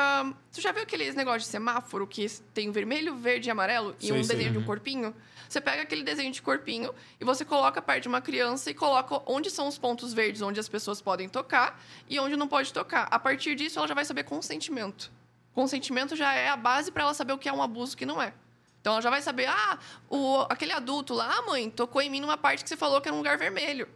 Tu 0.53 0.61
já 0.61 0.71
viu 0.71 0.83
aqueles 0.83 1.15
negócios 1.15 1.45
de 1.45 1.49
semáforo 1.49 2.05
que 2.05 2.29
tem 2.53 2.71
vermelho, 2.71 3.15
verde 3.15 3.49
e 3.49 3.51
amarelo 3.51 3.95
e 3.99 4.07
Sei, 4.07 4.11
um 4.19 4.23
sei. 4.23 4.35
desenho 4.35 4.51
de 4.51 4.57
um 4.59 4.63
corpinho? 4.63 5.15
Você 5.49 5.59
pega 5.59 5.81
aquele 5.81 6.03
desenho 6.03 6.31
de 6.31 6.41
corpinho 6.41 6.93
e 7.19 7.25
você 7.25 7.43
coloca 7.43 7.81
perto 7.81 8.03
de 8.03 8.07
uma 8.07 8.21
criança 8.21 8.69
e 8.69 8.73
coloca 8.73 9.21
onde 9.25 9.49
são 9.49 9.67
os 9.67 9.77
pontos 9.77 10.13
verdes 10.13 10.41
onde 10.41 10.59
as 10.59 10.69
pessoas 10.69 11.01
podem 11.01 11.27
tocar 11.27 11.81
e 12.07 12.19
onde 12.19 12.35
não 12.35 12.47
pode 12.47 12.71
tocar. 12.71 13.07
A 13.09 13.17
partir 13.17 13.55
disso, 13.55 13.79
ela 13.79 13.87
já 13.87 13.93
vai 13.95 14.05
saber 14.05 14.23
consentimento. 14.23 15.11
Consentimento 15.53 16.15
já 16.15 16.33
é 16.33 16.49
a 16.49 16.57
base 16.57 16.91
para 16.91 17.03
ela 17.03 17.13
saber 17.13 17.33
o 17.33 17.37
que 17.37 17.49
é 17.49 17.53
um 17.53 17.63
abuso 17.63 17.93
e 17.93 17.95
o 17.95 17.97
que 17.97 18.05
não 18.05 18.21
é. 18.21 18.33
Então 18.81 18.93
ela 18.93 19.01
já 19.01 19.09
vai 19.09 19.21
saber, 19.21 19.47
ah, 19.47 19.79
o, 20.09 20.41
aquele 20.49 20.71
adulto 20.71 21.13
lá, 21.15 21.37
ah, 21.39 21.41
mãe, 21.43 21.69
tocou 21.71 22.01
em 22.01 22.09
mim 22.09 22.19
numa 22.19 22.37
parte 22.37 22.61
que 22.63 22.69
você 22.69 22.77
falou 22.77 23.01
que 23.01 23.07
era 23.07 23.15
um 23.15 23.19
lugar 23.19 23.37
vermelho. 23.37 23.87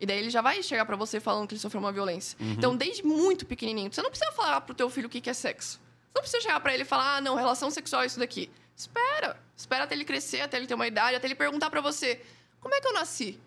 E 0.00 0.06
daí 0.06 0.18
ele 0.18 0.30
já 0.30 0.42
vai 0.42 0.62
chegar 0.62 0.84
pra 0.84 0.96
você 0.96 1.20
falando 1.20 1.46
que 1.48 1.54
ele 1.54 1.60
sofreu 1.60 1.80
uma 1.80 1.92
violência. 1.92 2.36
Então, 2.40 2.76
desde 2.76 3.04
muito 3.04 3.46
pequenininho, 3.46 3.92
você 3.92 4.02
não 4.02 4.10
precisa 4.10 4.32
falar 4.32 4.60
pro 4.62 4.74
teu 4.74 4.90
filho 4.90 5.06
o 5.06 5.10
que 5.10 5.20
que 5.20 5.30
é 5.30 5.34
sexo. 5.34 5.72
Você 5.78 6.12
não 6.16 6.22
precisa 6.22 6.42
chegar 6.42 6.60
pra 6.60 6.74
ele 6.74 6.82
e 6.82 6.86
falar, 6.86 7.16
ah, 7.16 7.20
não, 7.20 7.34
relação 7.36 7.70
sexual 7.70 8.02
é 8.02 8.06
isso 8.06 8.18
daqui. 8.18 8.50
Espera. 8.76 9.40
Espera 9.56 9.84
até 9.84 9.94
ele 9.94 10.04
crescer, 10.04 10.40
até 10.40 10.56
ele 10.56 10.66
ter 10.66 10.74
uma 10.74 10.86
idade, 10.86 11.16
até 11.16 11.26
ele 11.26 11.34
perguntar 11.34 11.70
pra 11.70 11.80
você, 11.80 12.20
como 12.60 12.74
é 12.74 12.80
que 12.80 12.88
eu 12.88 12.92
nasci? 12.92 13.40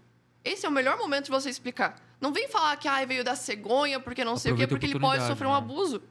Esse 0.44 0.66
é 0.66 0.70
o 0.70 0.72
melhor 0.72 0.98
momento 0.98 1.26
de 1.26 1.32
você 1.32 1.50
explicar. 1.50 2.00
Não 2.22 2.32
vem 2.32 2.48
falar 2.48 2.76
que 2.78 2.88
ah, 2.88 3.04
veio 3.06 3.24
da 3.24 3.36
cegonha, 3.36 4.00
porque 4.00 4.24
não 4.24 4.38
sei 4.38 4.54
o 4.54 4.56
quê, 4.56 4.66
porque 4.66 4.86
ele 4.86 5.00
pode 5.00 5.28
sofrer 5.28 5.48
um 5.48 5.52
né? 5.52 5.58
abuso. 5.58 6.02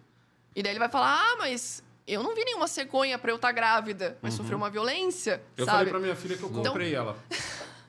E 0.54 0.62
daí 0.62 0.72
ele 0.72 0.78
vai 0.78 0.88
falar: 0.90 1.18
ah, 1.18 1.36
mas 1.38 1.82
eu 2.06 2.22
não 2.22 2.34
vi 2.34 2.44
nenhuma 2.44 2.68
cegonha 2.68 3.18
pra 3.18 3.32
eu 3.32 3.36
estar 3.36 3.50
grávida, 3.52 4.16
mas 4.22 4.34
sofreu 4.34 4.58
uma 4.58 4.70
violência, 4.70 5.42
Eu 5.56 5.64
sabe? 5.64 5.78
falei 5.78 5.90
pra 5.92 6.00
minha 6.00 6.14
filha 6.14 6.36
que 6.36 6.42
eu 6.42 6.50
Então- 6.50 6.62
comprei 6.64 6.94
ela. 6.94 7.16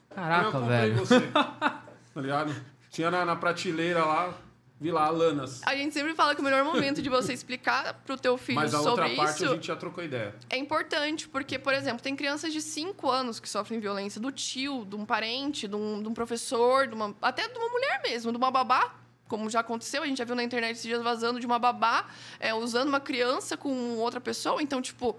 Caraca, 0.10 0.46
eu 0.48 0.52
comprei 0.52 0.78
velho. 0.80 0.96
você. 1.06 1.16
Tá 2.18 2.22
ligado? 2.22 2.52
Tinha 2.90 3.12
na, 3.12 3.24
na 3.24 3.36
prateleira 3.36 4.04
lá, 4.04 4.34
vi 4.82 4.90
lá, 4.90 5.08
Lanas. 5.08 5.62
A 5.64 5.76
gente 5.76 5.94
sempre 5.94 6.16
fala 6.16 6.34
que 6.34 6.42
o 6.42 6.44
melhor 6.44 6.64
momento 6.64 7.00
de 7.00 7.10
você 7.10 7.32
explicar 7.32 7.94
pro 8.08 8.18
teu 8.18 8.40
filho 8.40 8.56
Mas 8.56 8.74
a 8.74 8.80
sobre 8.80 9.04
outra 9.04 9.16
parte 9.16 9.36
isso 9.36 9.52
a 9.52 9.54
gente 9.54 9.68
já 9.68 9.76
trocou 9.76 10.04
ideia. 10.04 10.34
é 10.50 10.58
importante, 10.58 11.30
porque, 11.30 11.60
por 11.60 11.76
exemplo, 11.76 12.02
tem 12.02 12.16
crianças 12.16 12.52
de 12.52 12.60
5 12.60 13.08
anos 13.08 13.40
que 13.40 13.48
sofrem 13.48 13.80
violência 13.80 14.20
do 14.20 14.32
tio, 14.32 14.84
de 14.84 14.96
um 14.96 15.06
parente, 15.06 15.68
de 15.68 15.76
um, 15.76 16.02
de 16.02 16.10
um 16.10 16.14
professor, 16.16 16.88
de 16.88 16.96
uma, 16.96 17.16
até 17.22 17.48
de 17.48 17.56
uma 17.56 17.70
mulher 17.70 18.02
mesmo, 18.02 18.32
de 18.32 18.38
uma 18.40 18.50
babá. 18.50 18.96
Como 19.28 19.48
já 19.48 19.60
aconteceu, 19.60 20.02
a 20.02 20.08
gente 20.08 20.18
já 20.18 20.26
viu 20.26 20.34
na 20.34 20.44
internet 20.44 20.72
esses 20.72 20.86
dias 20.86 21.04
vazando 21.04 21.40
de 21.40 21.46
uma 21.46 21.60
babá 21.60 22.08
é, 22.40 22.52
usando 22.52 22.88
uma 22.88 23.00
criança 23.00 23.56
com 23.56 23.98
outra 23.98 24.20
pessoa. 24.20 24.60
Então, 24.60 24.82
tipo, 24.82 25.16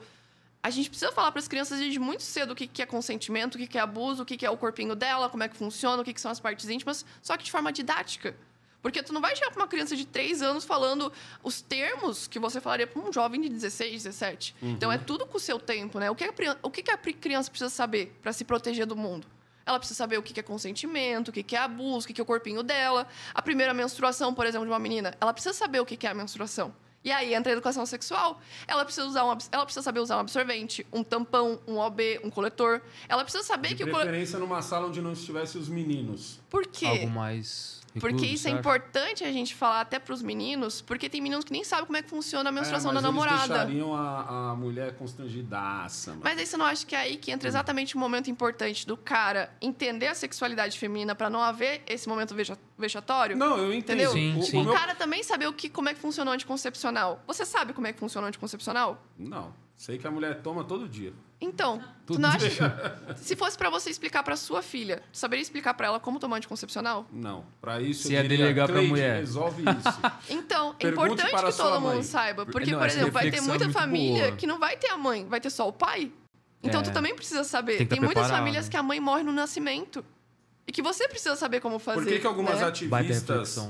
a 0.63 0.71
gente 0.71 0.91
precisa 0.91 1.13
falar 1.13 1.31
para 1.31 1.39
as 1.39 1.49
crianças 1.49 1.79
desde 1.79 1.99
muito 1.99 2.23
cedo 2.23 2.53
o 2.53 2.55
que, 2.57 2.67
que 2.67 2.83
é 2.83 2.87
consentimento, 2.87 3.55
o 3.55 3.59
que, 3.59 3.67
que 3.67 3.79
é 3.79 3.81
abuso, 3.81 4.23
o 4.23 4.27
que, 4.27 4.37
que 4.37 4.45
é 4.45 4.51
o 4.51 4.57
corpinho 4.57 4.95
dela, 4.95 5.29
como 5.29 5.43
é 5.43 5.49
que 5.49 5.57
funciona, 5.57 6.03
o 6.03 6.05
que, 6.05 6.13
que 6.13 6.21
são 6.21 6.31
as 6.31 6.41
partes 6.41 6.69
íntimas, 6.69 7.05
só 7.23 7.37
que 7.37 7.45
de 7.45 7.51
forma 7.51 7.73
didática. 7.73 8.37
Porque 8.81 9.03
tu 9.03 9.13
não 9.13 9.21
vai 9.21 9.35
chegar 9.35 9.51
para 9.51 9.61
uma 9.61 9.69
criança 9.69 9.97
de 9.97 10.07
3 10.07 10.41
anos 10.41 10.65
falando 10.65 11.13
os 11.43 11.61
termos 11.61 12.29
que 12.29 12.39
você 12.39 12.61
falaria 12.61 12.87
para 12.87 13.03
um 13.03 13.13
jovem 13.13 13.41
de 13.41 13.49
16, 13.49 14.05
17. 14.05 14.55
Então 14.63 14.91
é 14.91 14.99
tudo 14.99 15.27
com 15.27 15.37
o 15.37 15.41
seu 15.41 15.59
tempo, 15.59 15.99
né? 15.99 16.11
O 16.11 16.15
que 16.15 16.25
a, 16.25 16.33
o 16.63 16.71
que 16.71 16.89
a 16.91 16.97
criança 16.97 17.51
precisa 17.51 17.71
saber 17.71 18.17
para 18.23 18.33
se 18.33 18.45
proteger 18.45 18.87
do 18.87 18.97
mundo? 18.97 19.27
Ela 19.67 19.79
precisa 19.79 19.99
saber 19.99 20.17
o 20.17 20.23
que 20.23 20.39
é 20.39 20.43
consentimento, 20.43 21.29
o 21.29 21.33
que 21.33 21.55
é 21.55 21.59
abuso, 21.59 22.07
o 22.09 22.13
que 22.13 22.19
é 22.19 22.23
o 22.23 22.27
corpinho 22.27 22.63
dela. 22.63 23.07
A 23.35 23.43
primeira 23.43 23.75
menstruação, 23.75 24.33
por 24.33 24.47
exemplo, 24.47 24.67
de 24.67 24.73
uma 24.73 24.79
menina, 24.79 25.15
ela 25.21 25.33
precisa 25.33 25.53
saber 25.53 25.81
o 25.81 25.85
que 25.85 26.07
é 26.07 26.11
a 26.11 26.15
menstruação. 26.15 26.75
E 27.05 27.13
aí 27.13 27.35
entra 27.35 27.53
a 27.53 27.55
educação 27.55 27.87
sexual. 27.87 28.41
Ela 28.67 28.85
precisa 28.85 29.07
usar 29.07 29.25
um, 29.25 29.37
ela 29.53 29.65
precisa 29.65 29.83
saber 29.83 30.01
usar 30.01 30.17
um 30.17 30.21
absorvente, 30.21 30.87
um 30.93 31.05
tampão, 31.05 31.61
um 31.67 31.77
OB, 31.79 32.21
um 32.25 32.31
coletor. 32.31 32.81
Ela 33.09 33.23
precisa 33.23 33.45
saber 33.45 33.69
De 33.69 33.77
que 33.77 33.85
o 33.85 33.91
preferência 33.91 34.39
numa 34.39 34.61
sala 34.63 34.89
onde 34.89 35.01
não 35.01 35.13
estivesse 35.13 35.57
os 35.57 35.69
meninos. 35.69 36.41
Por 36.51 36.67
quê? 36.67 36.87
Algo 36.87 37.11
mais. 37.11 37.78
Porque 38.01 38.15
recluso, 38.17 38.35
isso 38.35 38.47
é 38.47 38.51
você 38.51 38.55
acha? 38.55 38.61
importante 38.61 39.25
a 39.25 39.33
gente 39.33 39.55
falar 39.55 39.81
até 39.81 39.99
pros 39.99 40.23
meninos, 40.23 40.81
porque 40.81 41.09
tem 41.09 41.21
meninos 41.21 41.45
que 41.45 41.53
nem 41.53 41.65
sabem 41.65 41.87
como 41.87 41.97
é 41.97 42.03
que 42.03 42.09
funciona 42.11 42.49
a 42.49 42.53
menstruação 42.53 42.91
é, 42.91 42.95
da 42.95 43.01
mas 43.01 43.09
eles 43.09 43.25
namorada. 43.27 43.55
deixariam 43.67 43.95
a, 43.95 44.51
a 44.51 44.55
mulher 44.57 44.95
constrangidaça. 44.97 46.11
mano. 46.11 46.23
Mas 46.25 46.39
aí 46.39 46.47
você 46.47 46.57
não 46.57 46.67
acha 46.67 46.85
que 46.87 46.95
é 46.95 46.99
aí 47.01 47.17
que 47.17 47.31
entra 47.31 47.49
exatamente 47.49 47.95
o 47.95 47.99
momento 47.99 48.31
importante 48.31 48.87
do 48.87 48.97
cara 48.97 49.51
entender 49.61 50.07
a 50.09 50.15
sexualidade 50.15 50.79
feminina 50.79 51.15
pra 51.15 51.29
não 51.31 51.41
haver 51.41 51.83
esse 51.87 52.09
momento 52.09 52.35
vexatório? 52.77 53.37
Não, 53.37 53.57
eu 53.59 53.73
entendo. 53.75 53.89
Entendeu? 54.01 54.13
Sim, 54.13 54.37
O- 54.37 54.41
o 54.41 54.43
sim. 54.43 54.61
O 54.61 54.65
meu- 54.65 54.73
cara 54.75 54.95
também 54.95 55.23
saber 55.23 55.47
o 55.47 55.53
que, 55.53 55.69
como 55.69 55.89
é 55.89 55.95
que 55.95 56.01
funciona 56.01 56.31
o 56.31 56.35
anticoncepcional. 56.35 57.23
Você 57.27 57.45
sabe 57.45 57.73
como 57.73 57.87
é 57.87 57.93
que 57.93 57.99
funciona 57.99 58.27
o 58.27 58.29
anticoncepcional? 58.29 59.03
Não, 59.19 59.53
sei 59.77 59.99
que 59.99 60.07
a 60.07 60.11
mulher 60.11 60.41
toma 60.43 60.63
todo 60.65 60.89
dia. 60.89 61.13
Então, 61.41 61.81
tu 62.05 62.19
não 62.19 62.29
acha... 62.31 63.15
Se 63.17 63.37
fosse 63.37 63.57
pra 63.57 63.71
você 63.71 63.91
explicar 63.91 64.25
pra 64.25 64.35
sua 64.37 64.61
filha, 64.61 65.03
tu 65.13 65.17
saberia 65.19 65.41
explicar 65.43 65.73
pra 65.75 65.87
ela 65.87 66.01
como 66.01 66.19
tomar 66.19 66.39
anticoncepcional? 66.39 67.07
Não, 67.13 67.45
pra 67.61 67.81
isso 67.81 68.09
Se 68.09 68.15
eu 68.15 68.19
é 68.19 68.23
diria, 68.23 68.39
delegar 68.39 68.67
pra 68.67 68.75
"Cleide, 68.77 68.91
mulher." 68.91 69.21
resolve 69.21 69.63
isso. 69.71 70.01
Então, 70.31 70.75
é 70.81 70.89
importante 70.89 71.31
para 71.31 71.53
que 71.53 71.57
todo 71.57 71.81
mãe. 71.81 71.95
mundo 71.95 72.03
saiba. 72.05 72.45
Porque, 72.45 72.73
Não, 72.73 72.79
por 72.81 72.89
exemplo, 72.89 73.13
vai 73.13 73.31
ter 73.31 73.37
é 73.37 73.41
muita 73.41 73.65
muito 73.67 73.79
família 73.79 74.25
boa. 74.27 74.37
que 74.37 74.47
não 74.49 74.59
vai 74.59 74.77
ter 74.77 74.89
a 74.89 74.97
mãe, 74.97 75.27
vai 75.29 75.41
ter 75.41 75.51
só 75.51 75.69
o 75.69 75.73
pai. 75.73 76.11
Então, 76.61 76.81
É. 76.81 76.85
tu 76.85 76.93
também 76.93 77.15
precisa 77.15 77.45
saber. 77.45 77.77
Tem 77.79 77.87
Tem, 77.87 77.99
tá 78.01 78.05
muitas 78.05 78.23
preparado. 78.25 78.39
famílias 78.41 78.69
que 78.69 78.77
a 78.77 78.83
mãe 78.83 78.99
morre 78.99 79.23
no 79.23 79.33
nascimento. 79.33 80.05
E 80.67 80.73
que 80.73 80.83
você 80.83 81.07
precisa 81.09 81.37
saber 81.37 81.61
como 81.61 81.79
fazer. 81.79 82.01
Por 82.01 82.09
que, 82.09 82.19
que 82.19 82.27
algumas 82.27 82.61
né? 82.61 82.67
Ativistas 82.67 83.69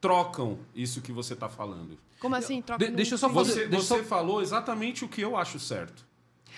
trocam 0.00 0.58
isso 0.74 1.00
que 1.00 1.12
você 1.12 1.34
tá 1.36 1.48
falando? 1.48 1.96
Como 2.20 2.34
assim? 2.34 2.60
Troca 2.62 2.84
De- 2.84 2.90
deixa 2.92 3.14
eu 3.14 3.18
só 3.18 3.28
Você, 3.28 3.52
fazer. 3.52 3.68
você 3.68 3.86
só- 3.98 4.04
falou 4.04 4.42
exatamente 4.42 5.04
o 5.04 5.08
que 5.08 5.20
eu 5.20 5.36
acho 5.36 5.58
certo. 5.58 6.04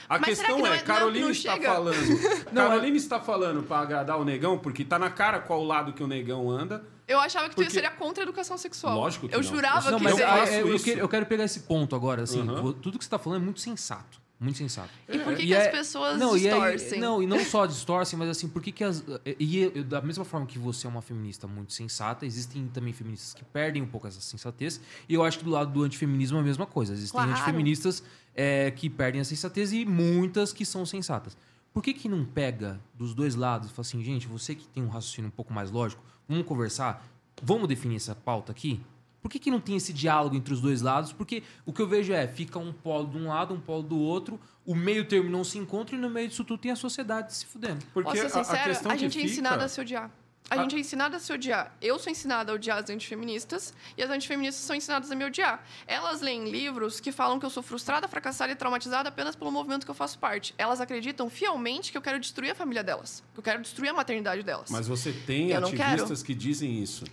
A 0.08 0.18
Mas 0.18 0.36
será 0.38 0.48
questão 0.48 0.56
que 0.56 0.62
não 0.62 0.68
é, 0.68 0.74
é- 0.74 0.78
não- 0.78 0.84
Caroline 0.84 1.24
não 1.24 1.30
está 1.30 1.52
chega? 1.54 1.72
falando. 1.72 1.96
Caroline 2.54 2.96
está 2.96 3.20
falando 3.20 3.62
para 3.62 3.78
agradar 3.82 4.18
o 4.18 4.24
negão, 4.24 4.58
porque 4.58 4.84
tá 4.84 4.98
na 4.98 5.10
cara 5.10 5.38
qual 5.40 5.64
lado 5.64 5.92
que 5.92 6.02
o 6.02 6.06
negão 6.06 6.50
anda. 6.50 6.84
Eu 7.06 7.18
achava 7.20 7.48
que 7.48 7.54
tu 7.54 7.56
Porque- 7.56 7.70
seria 7.70 7.90
contra 7.90 8.22
a 8.22 8.24
educação 8.24 8.58
sexual. 8.58 8.94
Lógico 8.98 9.28
que 9.28 9.34
Eu 9.34 9.40
não. 9.40 9.48
jurava 9.48 9.90
Não, 9.90 9.98
que 9.98 10.04
mas 10.04 10.18
eu 10.18 10.26
é, 10.26 10.60
eu, 10.62 10.74
isso. 10.74 10.84
quero, 10.84 11.00
eu 11.00 11.08
quero 11.08 11.24
pegar 11.26 11.44
esse 11.44 11.60
ponto 11.60 11.96
agora, 11.96 12.22
assim. 12.22 12.40
Uhum. 12.40 12.72
Tudo 12.74 12.98
que 12.98 13.04
você 13.04 13.10
tá 13.10 13.18
falando 13.18 13.40
é 13.40 13.44
muito 13.44 13.60
sensato. 13.60 14.20
Muito 14.40 14.56
sensato. 14.58 14.90
E 15.08 15.18
por 15.18 15.34
que, 15.34 15.42
E 15.42 15.46
que 15.46 15.54
é- 15.54 15.62
as 15.66 15.72
pessoas 15.72 16.16
não, 16.16 16.36
e 16.36 16.40
distorcem? 16.42 17.00
não, 17.00 17.20
e 17.20 17.26
não 17.26 17.40
só 17.44 17.66
distorcem, 17.66 18.16
mas 18.16 18.28
assim, 18.28 18.46
por 18.46 18.62
que 18.62 18.70
que 18.70 18.84
as... 18.84 19.02
E 19.36 19.58
eu- 19.74 19.82
da 19.82 20.00
mesma 20.00 20.24
forma 20.24 20.46
que 20.46 20.60
você 20.60 20.86
é 20.86 20.90
uma 20.90 21.02
feminista 21.02 21.48
muito 21.48 21.72
sensata, 21.72 22.24
existem 22.24 22.68
também 22.68 22.92
feministas 22.92 23.34
que 23.34 23.44
perdem 23.44 23.82
um 23.82 23.86
pouco 23.88 24.06
essa 24.06 24.20
sensatez. 24.20 24.80
E 25.08 25.14
eu 25.14 25.24
acho 25.24 25.38
que 25.40 25.44
do 25.44 25.50
lado 25.50 25.72
do 25.72 25.82
antifeminismo 25.82 26.36
é 26.36 26.40
a 26.40 26.44
mesma 26.44 26.66
coisa. 26.66 26.92
Existem 26.92 27.18
Claro. 27.18 27.32
antifeministas 27.32 28.04
é, 28.40 28.70
que 28.70 28.88
perdem 28.88 29.20
a 29.20 29.24
sensatez 29.24 29.72
e 29.72 29.84
muitas 29.84 30.52
que 30.52 30.64
são 30.64 30.86
sensatas. 30.86 31.36
Por 31.72 31.82
que 31.82 31.92
que 31.92 32.08
não 32.08 32.24
pega 32.24 32.80
dos 32.94 33.12
dois 33.12 33.34
lados 33.34 33.68
e 33.68 33.72
fala 33.72 33.80
assim, 33.86 34.02
gente, 34.02 34.28
você 34.28 34.54
que 34.54 34.66
tem 34.68 34.80
um 34.82 34.88
raciocínio 34.88 35.26
um 35.26 35.32
pouco 35.32 35.52
mais 35.52 35.72
lógico, 35.72 36.00
vamos 36.28 36.46
conversar, 36.46 37.04
vamos 37.42 37.66
definir 37.66 37.96
essa 37.96 38.14
pauta 38.14 38.52
aqui? 38.52 38.80
Por 39.20 39.28
que, 39.28 39.40
que 39.40 39.50
não 39.50 39.60
tem 39.60 39.74
esse 39.74 39.92
diálogo 39.92 40.36
entre 40.36 40.54
os 40.54 40.60
dois 40.60 40.80
lados? 40.82 41.12
Porque 41.12 41.42
o 41.66 41.72
que 41.72 41.82
eu 41.82 41.88
vejo 41.88 42.12
é, 42.12 42.28
fica 42.28 42.60
um 42.60 42.72
polo 42.72 43.08
de 43.08 43.18
um 43.18 43.26
lado, 43.26 43.52
um 43.52 43.60
polo 43.60 43.82
do 43.82 43.98
outro, 43.98 44.38
o 44.64 44.74
meio 44.76 45.04
termo 45.04 45.28
não 45.28 45.42
se 45.42 45.58
encontra 45.58 45.96
e 45.96 45.98
no 45.98 46.08
meio 46.08 46.28
disso 46.28 46.44
tudo 46.44 46.60
tem 46.60 46.70
a 46.70 46.76
sociedade 46.76 47.34
se 47.34 47.44
fudendo. 47.44 47.84
Porque 47.92 48.08
Posso 48.08 48.20
ser 48.30 48.38
a- 48.38 48.40
a, 48.40 48.92
A, 48.92 48.92
que 48.94 48.98
gente 49.00 49.18
é 49.18 49.20
fica... 49.20 49.32
ensinada 49.32 49.64
a 49.64 49.68
se 49.68 49.80
odiar. 49.80 50.10
A 50.50 50.54
Ah. 50.54 50.62
gente 50.62 50.76
é 50.76 50.78
ensinada 50.78 51.16
a 51.18 51.20
se 51.20 51.30
odiar. 51.32 51.76
Eu 51.80 51.98
sou 51.98 52.10
ensinada 52.10 52.50
a 52.52 52.54
odiar 52.54 52.78
as 52.78 52.88
antifeministas 52.88 53.74
e 53.96 54.02
as 54.02 54.10
antifeministas 54.10 54.64
são 54.64 54.74
ensinadas 54.74 55.10
a 55.10 55.14
me 55.14 55.24
odiar. 55.24 55.62
Elas 55.86 56.20
leem 56.22 56.48
livros 56.50 57.00
que 57.00 57.12
falam 57.12 57.38
que 57.38 57.44
eu 57.44 57.50
sou 57.50 57.62
frustrada, 57.62 58.08
fracassada 58.08 58.52
e 58.52 58.56
traumatizada 58.56 59.08
apenas 59.10 59.36
pelo 59.36 59.52
movimento 59.52 59.84
que 59.84 59.90
eu 59.90 59.94
faço 59.94 60.18
parte. 60.18 60.54
Elas 60.56 60.80
acreditam 60.80 61.28
fielmente 61.28 61.92
que 61.92 61.98
eu 61.98 62.02
quero 62.02 62.18
destruir 62.18 62.50
a 62.52 62.54
família 62.54 62.82
delas. 62.82 63.22
Que 63.34 63.40
eu 63.40 63.44
quero 63.44 63.60
destruir 63.60 63.90
a 63.90 63.92
maternidade 63.94 64.42
delas. 64.42 64.70
Mas 64.70 64.88
você 64.88 65.12
tem 65.12 65.50
Eu 65.50 65.60
não 65.60 65.68
ativistas 65.68 66.22
que 66.22 66.34
dizem 66.34 66.82
isso. 66.82 67.04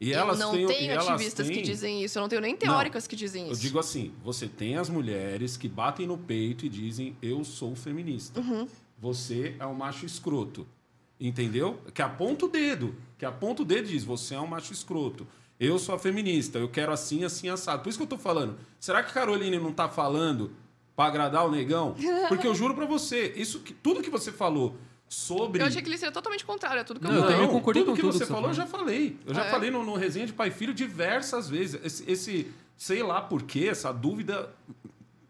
E 0.00 0.10
eu 0.12 0.20
elas 0.20 0.38
não 0.38 0.52
têm, 0.52 0.66
tenho 0.66 1.00
ativistas 1.00 1.46
têm- 1.46 1.56
que 1.56 1.62
dizem 1.62 2.04
isso. 2.04 2.18
Eu 2.18 2.22
não 2.22 2.28
tenho 2.28 2.42
nem 2.42 2.54
teóricas 2.56 3.06
que 3.06 3.16
dizem 3.16 3.46
Eu 3.46 3.52
isso. 3.52 3.60
digo 3.62 3.78
assim, 3.78 4.12
você 4.22 4.46
tem 4.46 4.76
as 4.76 4.88
mulheres 4.88 5.56
que 5.56 5.68
batem 5.68 6.06
no 6.06 6.18
peito 6.18 6.66
e 6.66 6.68
dizem 6.68 7.16
eu 7.22 7.42
sou 7.44 7.74
feminista. 7.74 8.38
Uhum. 8.40 8.68
Você 8.98 9.56
é 9.58 9.66
um 9.66 9.74
macho 9.74 10.04
escroto. 10.06 10.66
Entendeu? 11.20 11.80
Que 11.92 12.02
aponta 12.02 12.46
o 12.46 12.48
dedo. 12.48 12.94
Que 13.18 13.24
aponta 13.24 13.62
o 13.62 13.64
dedo 13.64 13.88
e 13.88 13.92
diz, 13.92 14.04
você 14.04 14.34
é 14.34 14.40
um 14.40 14.46
macho 14.46 14.72
escroto. 14.72 15.26
Eu 15.58 15.78
sou 15.78 15.94
a 15.94 15.98
feminista, 15.98 16.58
eu 16.58 16.68
quero 16.68 16.92
assim, 16.92 17.24
assim, 17.24 17.48
assado. 17.48 17.82
Por 17.82 17.88
isso 17.88 17.98
que 17.98 18.02
eu 18.02 18.08
tô 18.08 18.18
falando. 18.18 18.56
Será 18.80 19.02
que 19.02 19.10
a 19.10 19.14
Caroline 19.14 19.58
não 19.58 19.72
tá 19.72 19.88
falando 19.88 20.50
pra 20.96 21.06
agradar 21.06 21.46
o 21.46 21.50
negão? 21.50 21.94
Porque 22.28 22.46
eu 22.46 22.54
juro 22.54 22.74
pra 22.74 22.84
você, 22.86 23.32
isso 23.36 23.60
que, 23.60 23.72
tudo 23.72 24.02
que 24.02 24.10
você 24.10 24.32
falou 24.32 24.76
sobre. 25.08 25.62
Eu 25.62 25.66
achei 25.66 25.80
que 25.80 25.88
ele 25.88 25.96
seria 25.96 26.10
totalmente 26.12 26.44
contrário 26.44 26.80
a 26.80 26.84
tudo 26.84 26.98
que 26.98 27.06
eu 27.06 27.10
Não, 27.10 27.16
eu 27.18 27.22
falei. 27.22 27.36
também 27.36 27.52
concordei 27.52 27.82
tudo 27.84 27.90
com 27.92 27.96
que 27.96 28.00
tudo 28.02 28.12
você 28.12 28.18
que 28.20 28.24
você 28.26 28.32
falou, 28.32 28.50
eu 28.50 28.54
já 28.54 28.66
falei. 28.66 29.16
Eu 29.24 29.32
já 29.32 29.42
Ah, 29.42 29.46
é? 29.46 29.50
falei 29.50 29.70
no, 29.70 29.84
no 29.84 29.94
Resenha 29.94 30.26
de 30.26 30.32
Pai 30.32 30.48
e 30.48 30.50
Filho 30.50 30.74
diversas 30.74 31.48
vezes. 31.48 31.80
Esse, 31.84 32.10
esse 32.10 32.52
sei 32.76 33.02
lá 33.04 33.20
por 33.22 33.42
quê, 33.44 33.68
essa 33.70 33.92
dúvida 33.92 34.52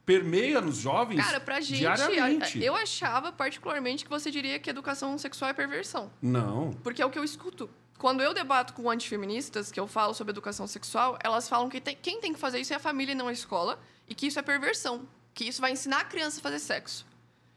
permeia 0.05 0.61
nos 0.61 0.77
jovens 0.77 1.25
Cara, 1.25 1.41
pra 1.41 1.61
gente, 1.61 1.79
diariamente. 1.81 2.63
eu 2.63 2.75
achava 2.77 3.33
particularmente 3.33 4.05
que 4.05 4.11
você 4.11 4.31
diria 4.31 4.59
que 4.59 4.69
educação 4.69 5.17
sexual 5.19 5.51
é 5.51 5.55
perversão. 5.55 6.11
Não. 6.21 6.73
Porque 6.83 7.01
é 7.01 7.07
o 7.07 7.11
que 7.11 7.19
eu 7.19 7.25
escuto. 7.25 7.71
Quando 7.99 8.23
eu 8.23 8.35
debato 8.35 8.75
com 8.75 8.91
antifeministas, 8.91 9.71
que 9.73 9.81
eu 9.81 9.87
falo 9.87 10.13
sobre 10.15 10.33
educação 10.33 10.67
sexual, 10.67 11.17
elas 11.23 11.49
falam 11.49 11.69
que 11.69 11.81
tem- 11.81 11.97
quem 12.01 12.21
tem 12.21 12.33
que 12.35 12.39
fazer 12.41 12.59
isso 12.59 12.73
é 12.73 12.77
a 12.77 12.81
família 12.81 13.13
e 13.13 13.15
não 13.15 13.29
a 13.29 13.33
escola, 13.33 13.79
e 14.09 14.15
que 14.15 14.27
isso 14.27 14.39
é 14.39 14.43
perversão, 14.43 15.09
que 15.33 15.45
isso 15.45 15.61
vai 15.61 15.71
ensinar 15.73 16.01
a 16.01 16.05
criança 16.05 16.41
a 16.41 16.43
fazer 16.43 16.59
sexo. 16.59 17.07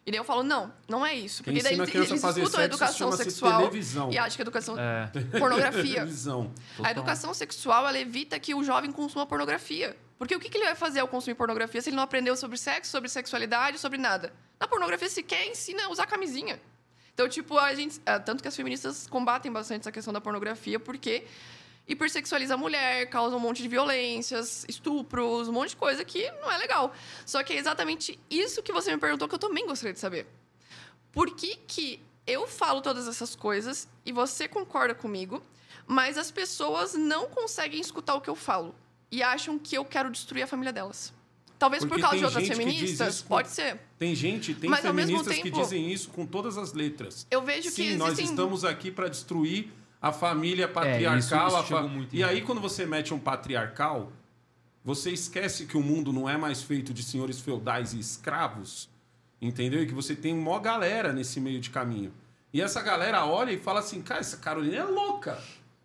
E 0.06 0.12
daí 0.12 0.20
eu 0.20 0.24
falo, 0.24 0.42
não, 0.42 0.72
não 0.88 1.06
é 1.06 1.14
isso. 1.14 1.44
Porque 1.44 1.62
daí 1.62 1.74
eles, 1.74 1.94
eles 1.94 2.22
fazer 2.22 2.40
escutam 2.42 2.62
a 2.62 2.64
educação 2.64 3.12
chama-se 3.12 3.24
sexual 3.26 3.58
televisão. 3.58 4.10
e 4.10 4.18
acham 4.18 4.36
que 4.38 4.42
a 4.42 4.44
educação 4.44 4.76
É, 4.80 5.08
pornografia. 5.38 5.96
Televisão. 6.08 6.54
A 6.82 6.92
educação 6.92 7.34
sexual, 7.34 7.86
ela 7.86 8.00
evita 8.00 8.40
que 8.40 8.56
o 8.56 8.64
jovem 8.64 8.90
consuma 8.90 9.26
pornografia. 9.26 9.98
Porque 10.18 10.36
o 10.36 10.40
que, 10.40 10.50
que 10.50 10.58
ele 10.58 10.66
vai 10.66 10.76
fazer 10.76 11.00
ao 11.00 11.08
consumir 11.08 11.36
pornografia 11.36 11.82
se 11.82 11.90
ele 11.90 11.96
não 11.96 12.04
aprendeu 12.04 12.36
sobre 12.36 12.58
sexo, 12.58 12.92
sobre 12.92 13.08
sexualidade, 13.08 13.78
sobre 13.78 13.98
nada? 13.98 14.34
Na 14.60 14.68
pornografia 14.68 15.08
sequer 15.08 15.46
ensina 15.48 15.86
a 15.86 15.90
usar 15.90 16.08
camisinha. 16.08 16.60
Então, 17.14 17.30
tipo, 17.30 17.58
a 17.58 17.74
gente... 17.76 18.02
é, 18.06 18.18
Tanto 18.18 18.42
que 18.42 18.48
as 18.48 18.56
feministas 18.56 19.08
combatem 19.08 19.52
bastante 19.52 19.82
essa 19.82 19.92
questão 19.92 20.12
da 20.12 20.20
pornografia, 20.20 20.80
porque 20.80 21.26
hipersexualiza 21.88 22.56
a 22.56 22.58
mulher, 22.58 23.10
causa 23.10 23.36
um 23.36 23.40
monte 23.40 23.62
de 23.62 23.68
violências, 23.68 24.66
estupros, 24.68 25.48
um 25.48 25.54
monte 25.54 25.70
de 25.70 25.76
coisa 25.78 26.04
que 26.04 26.30
não 26.42 26.52
é 26.52 26.58
legal. 26.58 26.94
Só 27.26 27.44
que 27.44 27.54
é 27.54 27.58
exatamente 27.58 28.20
isso 28.30 28.64
que 28.64 28.74
você 28.74 28.92
me 28.92 28.98
perguntou 28.98 29.28
que 29.28 29.36
eu 29.36 29.40
também 29.40 29.68
gostaria 29.68 29.94
de 29.94 30.00
saber. 30.00 30.28
Por 31.12 31.36
que, 31.36 31.56
que 31.68 32.04
eu 32.26 32.48
falo 32.48 32.82
todas 32.82 33.08
essas 33.08 33.36
coisas 33.36 33.88
e 34.04 34.12
você 34.12 34.48
concorda 34.48 34.94
comigo, 34.94 35.42
mas 35.86 36.18
as 36.18 36.30
pessoas 36.30 36.96
não 36.96 37.28
conseguem 37.28 37.80
escutar 37.80 38.16
o 38.16 38.22
que 38.22 38.30
eu 38.30 38.36
falo 38.36 38.76
e 39.12 39.24
acham 39.24 39.58
que 39.58 39.76
eu 39.78 39.86
quero 39.86 40.10
destruir 40.12 40.44
a 40.44 40.48
família 40.48 40.72
delas? 40.74 41.14
Talvez 41.60 41.84
Porque 41.84 41.96
por 41.96 42.02
causa 42.02 42.18
de 42.20 42.26
outras 42.26 42.44
que 42.48 42.54
feministas, 42.56 43.22
com- 43.22 43.30
pode 43.30 43.50
ser. 43.50 43.80
Tem 43.98 44.14
gente, 44.14 44.54
tem 44.54 44.70
Mas, 44.70 44.82
feministas 44.82 45.36
que 45.38 45.44
tempo- 45.44 45.60
dizem 45.60 45.92
isso 45.92 46.10
com 46.12 46.26
todas 46.26 46.56
as 46.58 46.74
letras. 46.74 47.26
Eu 47.32 47.42
vejo 47.42 47.70
que 47.70 47.72
Sim, 47.92 47.96
nós 47.98 48.10
existem 48.14 48.30
estamos 48.32 48.64
aqui 48.64 48.92
para 48.92 49.08
destruir 49.08 49.72
a 50.00 50.12
família 50.12 50.68
patriarcal. 50.68 51.18
isso- 51.18 51.36
isso 51.36 51.56
a 51.58 51.64
fa- 51.64 51.82
muito 51.88 52.16
E 52.16 52.24
aí, 52.24 52.42
quando 52.44 52.62
você 52.62 52.86
mete 52.86 53.12
um 53.12 53.18
patriarcal, 53.18 54.12
você 54.86 55.10
esquece 55.12 55.66
que 55.66 55.76
o 55.76 55.82
mundo 55.82 56.14
não 56.14 56.30
é 56.30 56.38
mais 56.38 56.62
feito 56.62 56.94
de 56.94 57.02
senhores 57.02 57.40
feudais 57.40 57.92
e 57.94 58.00
escravos, 58.00 58.88
entendeu? 59.42 59.82
E 59.82 59.88
que 59.88 59.94
você 59.96 60.16
tem 60.16 60.34
uma 60.38 60.60
galera 60.60 61.12
nesse 61.12 61.40
meio 61.42 61.60
de 61.60 61.72
caminho. 61.72 62.14
E 62.54 62.62
essa 62.62 62.82
galera 62.84 63.26
olha 63.26 63.52
e 63.52 63.58
fala 63.58 63.80
assim, 63.80 64.00
cara, 64.04 64.20
essa 64.20 64.38
Carolina 64.38 64.76
é 64.78 64.84
louca. 64.84 65.42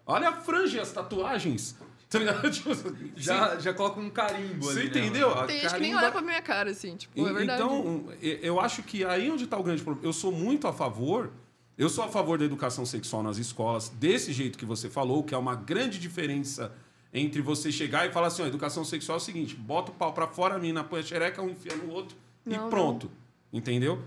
Olha 0.06 0.28
a 0.28 0.32
franja 0.34 0.76
e 0.76 0.80
as 0.80 0.92
tatuagens. 0.92 1.74
Tá 2.12 2.18
ligado? 2.18 2.50
Tipo, 2.52 2.74
Já, 3.16 3.58
já 3.58 3.72
coloca 3.72 3.98
um 3.98 4.10
carimbo 4.10 4.66
Você 4.66 4.80
ali, 4.80 4.90
né, 4.90 5.00
entendeu? 5.00 5.30
A 5.30 5.46
Tem 5.46 5.60
gente 5.60 5.74
que 5.74 5.80
nem 5.80 5.96
olha 5.96 6.12
pra 6.12 6.20
minha 6.20 6.42
cara, 6.42 6.70
assim, 6.70 6.94
tipo, 6.94 7.18
é 7.26 7.30
e- 7.30 7.32
verdade. 7.32 7.62
Então, 7.62 8.04
eu 8.20 8.60
acho 8.60 8.82
que 8.82 9.02
aí 9.04 9.30
onde 9.30 9.44
está 9.44 9.58
o 9.58 9.62
grande 9.62 9.82
problema. 9.82 10.06
Eu 10.06 10.12
sou 10.12 10.30
muito 10.30 10.68
a 10.68 10.72
favor. 10.72 11.32
Eu 11.78 11.88
sou 11.88 12.04
a 12.04 12.08
favor 12.08 12.36
da 12.38 12.44
educação 12.44 12.84
sexual 12.84 13.22
nas 13.22 13.38
escolas, 13.38 13.88
desse 13.88 14.30
jeito 14.30 14.58
que 14.58 14.66
você 14.66 14.90
falou, 14.90 15.24
que 15.24 15.34
é 15.34 15.38
uma 15.38 15.54
grande 15.54 15.98
diferença 15.98 16.70
entre 17.14 17.40
você 17.40 17.72
chegar 17.72 18.06
e 18.06 18.12
falar 18.12 18.26
assim: 18.26 18.42
ó, 18.42 18.46
educação 18.46 18.84
sexual 18.84 19.16
é 19.16 19.20
o 19.20 19.24
seguinte, 19.24 19.56
bota 19.56 19.90
o 19.90 19.94
pau 19.94 20.12
pra 20.12 20.26
fora, 20.26 20.56
a 20.56 20.58
mina 20.58 20.84
põe 20.84 21.00
a 21.00 21.02
xereca, 21.02 21.40
um 21.40 21.48
enfia 21.48 21.74
no 21.76 21.90
outro 21.90 22.16
Não, 22.44 22.66
e 22.66 22.70
pronto. 22.70 23.10
Entendeu? 23.50 24.02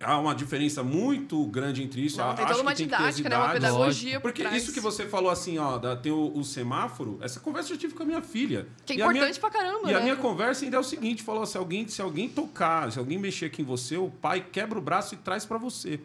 Há 0.00 0.16
uma 0.18 0.32
diferença 0.32 0.82
muito 0.84 1.44
grande 1.46 1.82
entre 1.82 2.00
isso. 2.04 2.18
Não, 2.18 2.32
tem 2.32 2.44
Acho 2.44 2.54
toda 2.54 2.62
uma 2.62 2.70
que 2.70 2.76
tem 2.78 2.88
que 2.88 2.96
ter 2.96 3.02
as 3.02 3.16
didática, 3.16 3.28
né? 3.36 3.44
Uma 3.44 3.52
pedagogia 3.52 4.20
por 4.20 4.28
Porque 4.30 4.42
trás. 4.42 4.62
isso 4.62 4.72
que 4.72 4.78
você 4.78 5.06
falou 5.06 5.28
assim, 5.28 5.58
ó, 5.58 5.76
da- 5.76 5.96
tem 5.96 6.12
o, 6.12 6.32
o 6.36 6.44
semáforo, 6.44 7.18
essa 7.20 7.40
conversa 7.40 7.72
eu 7.72 7.76
tive 7.78 7.94
com 7.94 8.04
a 8.04 8.06
minha 8.06 8.22
filha. 8.22 8.68
Que 8.86 8.92
é 8.92 8.96
E 8.96 9.02
a 9.02 9.08
minha- 9.08 9.16
importante 9.24 9.40
pra 9.40 9.50
caramba, 9.50 9.90
E 9.90 9.94
a 9.94 9.98
né? 9.98 10.04
minha 10.04 10.16
conversa 10.16 10.64
ainda 10.64 10.76
é 10.76 10.80
o 10.80 10.84
seguinte: 10.84 11.22
falou, 11.24 11.44
se 11.44 11.58
alguém, 11.58 11.88
se 11.88 12.00
alguém 12.00 12.28
tocar, 12.28 12.92
se 12.92 12.98
alguém 12.98 13.18
mexer 13.18 13.46
aqui 13.46 13.62
em 13.62 13.64
você, 13.64 13.96
o 13.96 14.08
pai 14.08 14.44
quebra 14.52 14.78
o 14.78 14.82
braço 14.82 15.14
e 15.14 15.18
traz 15.18 15.44
pra 15.44 15.58
você. 15.58 15.98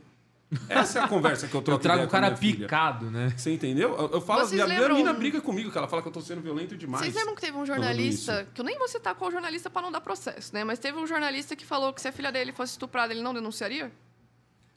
Essa 0.69 0.99
é 0.99 1.01
a 1.03 1.07
conversa 1.07 1.47
que 1.47 1.53
eu 1.55 1.59
Eu 1.59 1.63
troco 1.63 1.81
trago 1.81 1.97
ideia 1.99 2.07
o 2.07 2.11
cara 2.11 2.27
minha 2.27 2.37
filha. 2.37 2.59
picado, 2.67 3.09
né? 3.11 3.33
Você 3.35 3.51
entendeu? 3.53 3.89
Eu, 3.97 4.09
eu 4.13 4.21
falo, 4.21 4.41
Vocês 4.41 4.51
minha, 4.53 4.65
minha 4.65 4.79
lembram- 4.79 4.95
menina 4.97 5.13
briga 5.13 5.41
comigo, 5.41 5.71
que 5.71 5.77
ela 5.77 5.87
fala 5.87 6.01
que 6.01 6.07
eu 6.07 6.11
tô 6.11 6.21
sendo 6.21 6.41
violento 6.41 6.75
demais. 6.77 7.03
Vocês 7.03 7.15
lembram 7.15 7.35
que 7.35 7.41
teve 7.41 7.57
um 7.57 7.65
jornalista, 7.65 8.47
que 8.53 8.61
eu 8.61 8.65
nem 8.65 8.77
vou 8.77 8.87
citar 8.87 9.15
qual 9.15 9.31
jornalista 9.31 9.69
pra 9.69 9.81
não 9.81 9.91
dar 9.91 10.01
processo, 10.01 10.53
né? 10.53 10.63
Mas 10.63 10.79
teve 10.79 10.97
um 10.97 11.07
jornalista 11.07 11.55
que 11.55 11.65
falou 11.65 11.91
que 11.93 12.01
se 12.01 12.07
a 12.07 12.11
filha 12.11 12.31
dele 12.31 12.51
fosse 12.51 12.73
estuprada, 12.73 13.13
ele 13.13 13.21
não 13.21 13.33
denunciaria? 13.33 13.91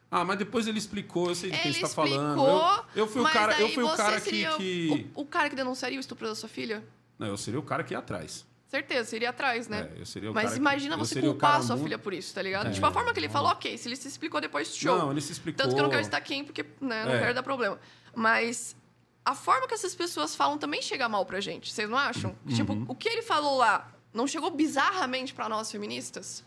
Ah, 0.09 0.23
mas 0.23 0.37
depois 0.37 0.65
ele 0.67 0.77
explicou, 0.77 1.27
eu 1.29 1.35
sei 1.35 1.51
de 1.51 1.57
quem 1.57 1.65
Ele 1.71 1.73
você 1.75 1.81
tá 1.81 1.89
falando. 1.89 2.13
explicou, 2.39 2.71
Eu, 2.95 3.03
eu 3.03 3.07
fui 3.07 3.21
o 3.21 3.25
cara, 3.25 3.59
eu 3.61 3.69
fui 3.69 3.83
o 3.83 3.95
cara 3.95 4.15
que. 4.15 4.21
seria 4.21 4.51
que... 4.53 5.09
O, 5.13 5.21
o 5.21 5.25
cara 5.25 5.49
que 5.49 5.55
denunciaria 5.55 5.97
o 5.97 5.99
estupro 5.99 6.25
da 6.27 6.33
sua 6.35 6.47
filha? 6.47 6.81
Não, 7.19 7.27
eu 7.27 7.35
seria 7.35 7.59
o 7.59 7.63
cara 7.63 7.83
que 7.83 7.93
ia 7.93 7.99
atrás. 7.99 8.45
Certeza, 8.67 9.09
seria 9.09 9.29
atrás, 9.29 9.67
né? 9.69 9.89
É, 9.95 10.01
eu 10.01 10.05
seria 10.05 10.29
o 10.29 10.33
Mas 10.33 10.43
cara 10.45 10.55
que- 10.55 10.59
imagina 10.59 10.95
eu 10.95 10.99
você 10.99 11.21
culpar 11.21 11.63
sua 11.63 11.75
muito- 11.75 11.85
filha 11.87 11.97
por 11.97 12.13
isso, 12.13 12.33
tá 12.33 12.41
ligado? 12.41 12.67
É. 12.67 12.71
Tipo, 12.71 12.85
a 12.85 12.91
forma 12.91 13.13
que 13.13 13.19
ele 13.19 13.29
falou, 13.29 13.49
ok. 13.51 13.77
Se 13.77 13.87
ele 13.87 13.95
se 13.95 14.07
explicou 14.09 14.41
depois, 14.41 14.75
show. 14.75 14.97
Não, 14.97 15.11
ele 15.11 15.21
se 15.21 15.31
explicou. 15.31 15.57
Tanto 15.63 15.73
que 15.73 15.79
eu 15.79 15.83
não 15.83 15.89
quero 15.89 16.01
estar 16.01 16.19
quem, 16.19 16.43
porque 16.43 16.63
né, 16.81 17.05
não 17.05 17.13
É. 17.13 17.19
quero 17.19 17.33
dar 17.33 17.43
problema. 17.43 17.79
Mas 18.13 18.75
a 19.23 19.33
forma 19.33 19.67
que 19.67 19.73
essas 19.73 19.95
pessoas 19.95 20.35
falam 20.35 20.57
também 20.57 20.81
chega 20.81 21.07
mal 21.07 21.25
pra 21.25 21.39
gente, 21.39 21.71
vocês 21.73 21.89
não 21.89 21.97
acham? 21.97 22.35
Uhum. 22.45 22.53
Tipo, 22.55 22.85
o 22.89 22.95
que 22.95 23.07
ele 23.07 23.21
falou 23.21 23.57
lá 23.57 23.89
não 24.13 24.27
chegou 24.27 24.51
bizarramente 24.51 25.33
pra 25.33 25.47
nós 25.47 25.71
feministas? 25.71 26.43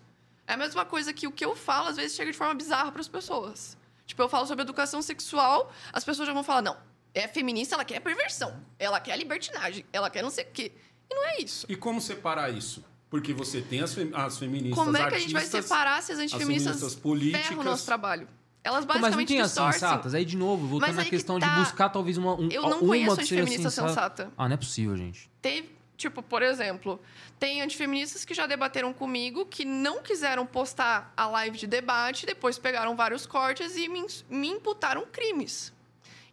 É 0.47 0.53
a 0.53 0.57
mesma 0.59 0.85
coisa 0.85 1.13
que 1.15 1.27
o 1.27 1.33
que 1.33 1.45
eu 1.45 1.57
falo 1.57 1.89
às 1.89 1.97
vezes 1.97 2.15
chega 2.17 2.31
de 2.31 2.37
forma 2.37 2.53
bizarra 2.55 2.93
pras 2.93 3.09
pessoas. 3.09 3.79
Tipo, 4.05 4.21
eu 4.23 4.29
falo 4.29 4.45
sobre 4.47 4.63
educação 4.63 5.01
sexual, 5.01 5.73
as 5.93 6.05
pessoas 6.05 6.27
já 6.27 6.35
vão 6.35 6.43
falar, 6.43 6.61
não, 6.61 6.77
é 7.15 7.27
feminista, 7.29 7.77
ela 7.77 7.85
quer 7.85 8.01
perversão, 8.01 8.61
ela 8.79 8.99
quer 9.01 9.17
libertinagem, 9.17 9.87
ela 9.93 10.11
quer 10.11 10.23
não 10.23 10.31
sei 10.31 10.45
o 10.45 10.49
quê. 10.53 10.73
E 11.11 11.15
não 11.15 11.27
é 11.27 11.39
isso. 11.41 11.67
E 11.69 11.77
como 11.77 12.01
separar 12.01 12.51
isso? 12.51 12.85
Porque 13.09 13.33
você 13.33 13.61
tem 13.61 13.81
as, 13.81 13.93
fem- 13.93 14.11
as 14.15 14.39
feministas 14.39 14.79
Como 14.79 14.97
é 14.97 15.09
que 15.09 15.15
a 15.17 15.19
gente 15.19 15.33
vai 15.33 15.43
artistas, 15.43 15.65
separar 15.65 16.01
se 16.03 16.13
as 16.13 16.19
antifeministas 16.21 16.75
feministas 16.77 16.95
políticas. 16.95 17.47
ferram 17.47 17.61
o 17.61 17.65
nosso 17.65 17.85
trabalho? 17.85 18.29
Elas 18.63 18.85
Pô, 18.85 18.89
mas 18.89 18.95
não 18.97 19.03
basicamente 19.03 19.29
tem 19.29 19.41
as 19.41 19.49
distorcem. 19.49 19.81
sensatas? 19.81 20.15
Aí, 20.15 20.25
de 20.25 20.37
novo, 20.37 20.67
voltando 20.67 20.95
na 20.95 21.05
questão 21.05 21.41
tá. 21.41 21.49
de 21.49 21.61
buscar 21.61 21.89
talvez 21.89 22.17
uma, 22.19 22.35
um, 22.35 22.49
Eu 22.51 22.63
não 22.63 22.79
uma 22.79 22.79
conheço 22.79 23.13
antifeminista 23.21 23.71
sensata. 23.71 23.89
sensata. 23.89 24.33
Ah, 24.37 24.47
não 24.49 24.55
é 24.55 24.57
possível, 24.57 24.97
gente. 24.97 25.29
Teve, 25.43 25.71
tipo, 25.97 26.23
por 26.23 26.43
exemplo, 26.43 27.01
tem 27.39 27.63
antifeministas 27.63 28.25
que 28.25 28.35
já 28.35 28.47
debateram 28.47 28.93
comigo 28.93 29.47
que 29.47 29.65
não 29.65 30.03
quiseram 30.03 30.45
postar 30.47 31.13
a 31.17 31.27
live 31.27 31.57
de 31.59 31.67
debate, 31.67 32.27
depois 32.27 32.59
pegaram 32.59 32.95
vários 32.95 33.25
cortes 33.27 33.77
e 33.77 33.89
me, 33.89 34.07
me 34.29 34.49
imputaram 34.49 35.05
crimes. 35.11 35.73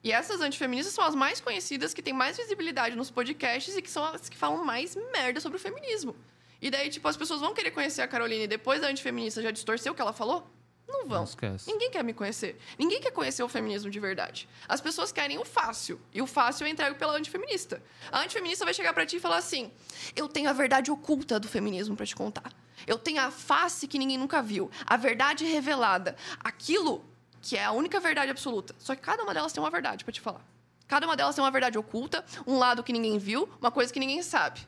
E 0.07 0.11
essas 0.13 0.39
antifeministas 0.39 0.93
são 0.93 1.03
as 1.03 1.13
mais 1.13 1.41
conhecidas, 1.41 1.93
que 1.93 2.01
têm 2.01 2.13
mais 2.13 2.37
visibilidade 2.37 2.95
nos 2.95 3.11
podcasts 3.11 3.75
e 3.75 3.81
que 3.81 3.91
são 3.91 4.05
as 4.05 4.29
que 4.29 4.37
falam 4.37 4.63
mais 4.63 4.95
merda 5.11 5.41
sobre 5.41 5.57
o 5.57 5.59
feminismo. 5.59 6.15
E 6.61 6.71
daí, 6.71 6.89
tipo, 6.89 7.05
as 7.09 7.17
pessoas 7.17 7.41
vão 7.41 7.53
querer 7.53 7.71
conhecer 7.71 8.01
a 8.01 8.07
Caroline 8.07 8.45
e 8.45 8.47
depois 8.47 8.81
a 8.85 8.87
antifeminista 8.87 9.41
já 9.41 9.51
distorceu 9.51 9.91
o 9.91 9.95
que 9.95 10.01
ela 10.01 10.13
falou? 10.13 10.49
Não 10.87 11.05
vão. 11.05 11.17
Não 11.17 11.23
esquece. 11.25 11.69
Ninguém 11.69 11.91
quer 11.91 12.05
me 12.05 12.13
conhecer. 12.13 12.57
Ninguém 12.79 13.01
quer 13.01 13.11
conhecer 13.11 13.43
o 13.43 13.49
feminismo 13.49 13.89
de 13.89 13.99
verdade. 13.99 14.47
As 14.65 14.79
pessoas 14.79 15.11
querem 15.11 15.39
o 15.39 15.43
fácil. 15.43 15.99
E 16.13 16.21
o 16.21 16.25
fácil 16.25 16.65
eu 16.65 16.71
entrego 16.71 16.95
pela 16.95 17.17
antifeminista. 17.17 17.83
A 18.09 18.21
antifeminista 18.21 18.63
vai 18.63 18.73
chegar 18.73 18.93
pra 18.93 19.05
ti 19.05 19.17
e 19.17 19.19
falar 19.19 19.39
assim: 19.39 19.69
eu 20.15 20.29
tenho 20.29 20.49
a 20.49 20.53
verdade 20.53 20.89
oculta 20.89 21.37
do 21.37 21.49
feminismo 21.49 21.97
pra 21.97 22.05
te 22.05 22.15
contar. 22.15 22.53
Eu 22.87 22.97
tenho 22.97 23.19
a 23.19 23.29
face 23.29 23.85
que 23.89 23.99
ninguém 23.99 24.17
nunca 24.17 24.41
viu. 24.41 24.71
A 24.85 24.95
verdade 24.95 25.43
revelada. 25.43 26.15
Aquilo 26.39 27.03
que 27.47 27.55
é 27.55 27.63
a 27.63 27.71
única 27.71 27.97
verdade 28.01 28.29
absoluta. 28.29 28.75
Só 28.77 28.93
que 28.93 29.01
cada 29.01 29.23
uma 29.23 29.33
delas 29.33 29.53
tem 29.53 29.63
uma 29.63 29.71
verdade 29.71 30.03
pra 30.03 30.11
te 30.11 30.19
falar. 30.19 30.45
Cada 30.85 31.05
uma 31.05 31.15
delas 31.15 31.33
tem 31.33 31.41
uma 31.41 31.49
verdade 31.49 31.77
oculta, 31.77 32.25
um 32.45 32.57
lado 32.57 32.83
que 32.83 32.91
ninguém 32.91 33.17
viu, 33.17 33.47
uma 33.61 33.71
coisa 33.71 33.91
que 33.91 33.99
ninguém 34.01 34.21
sabe. 34.21 34.59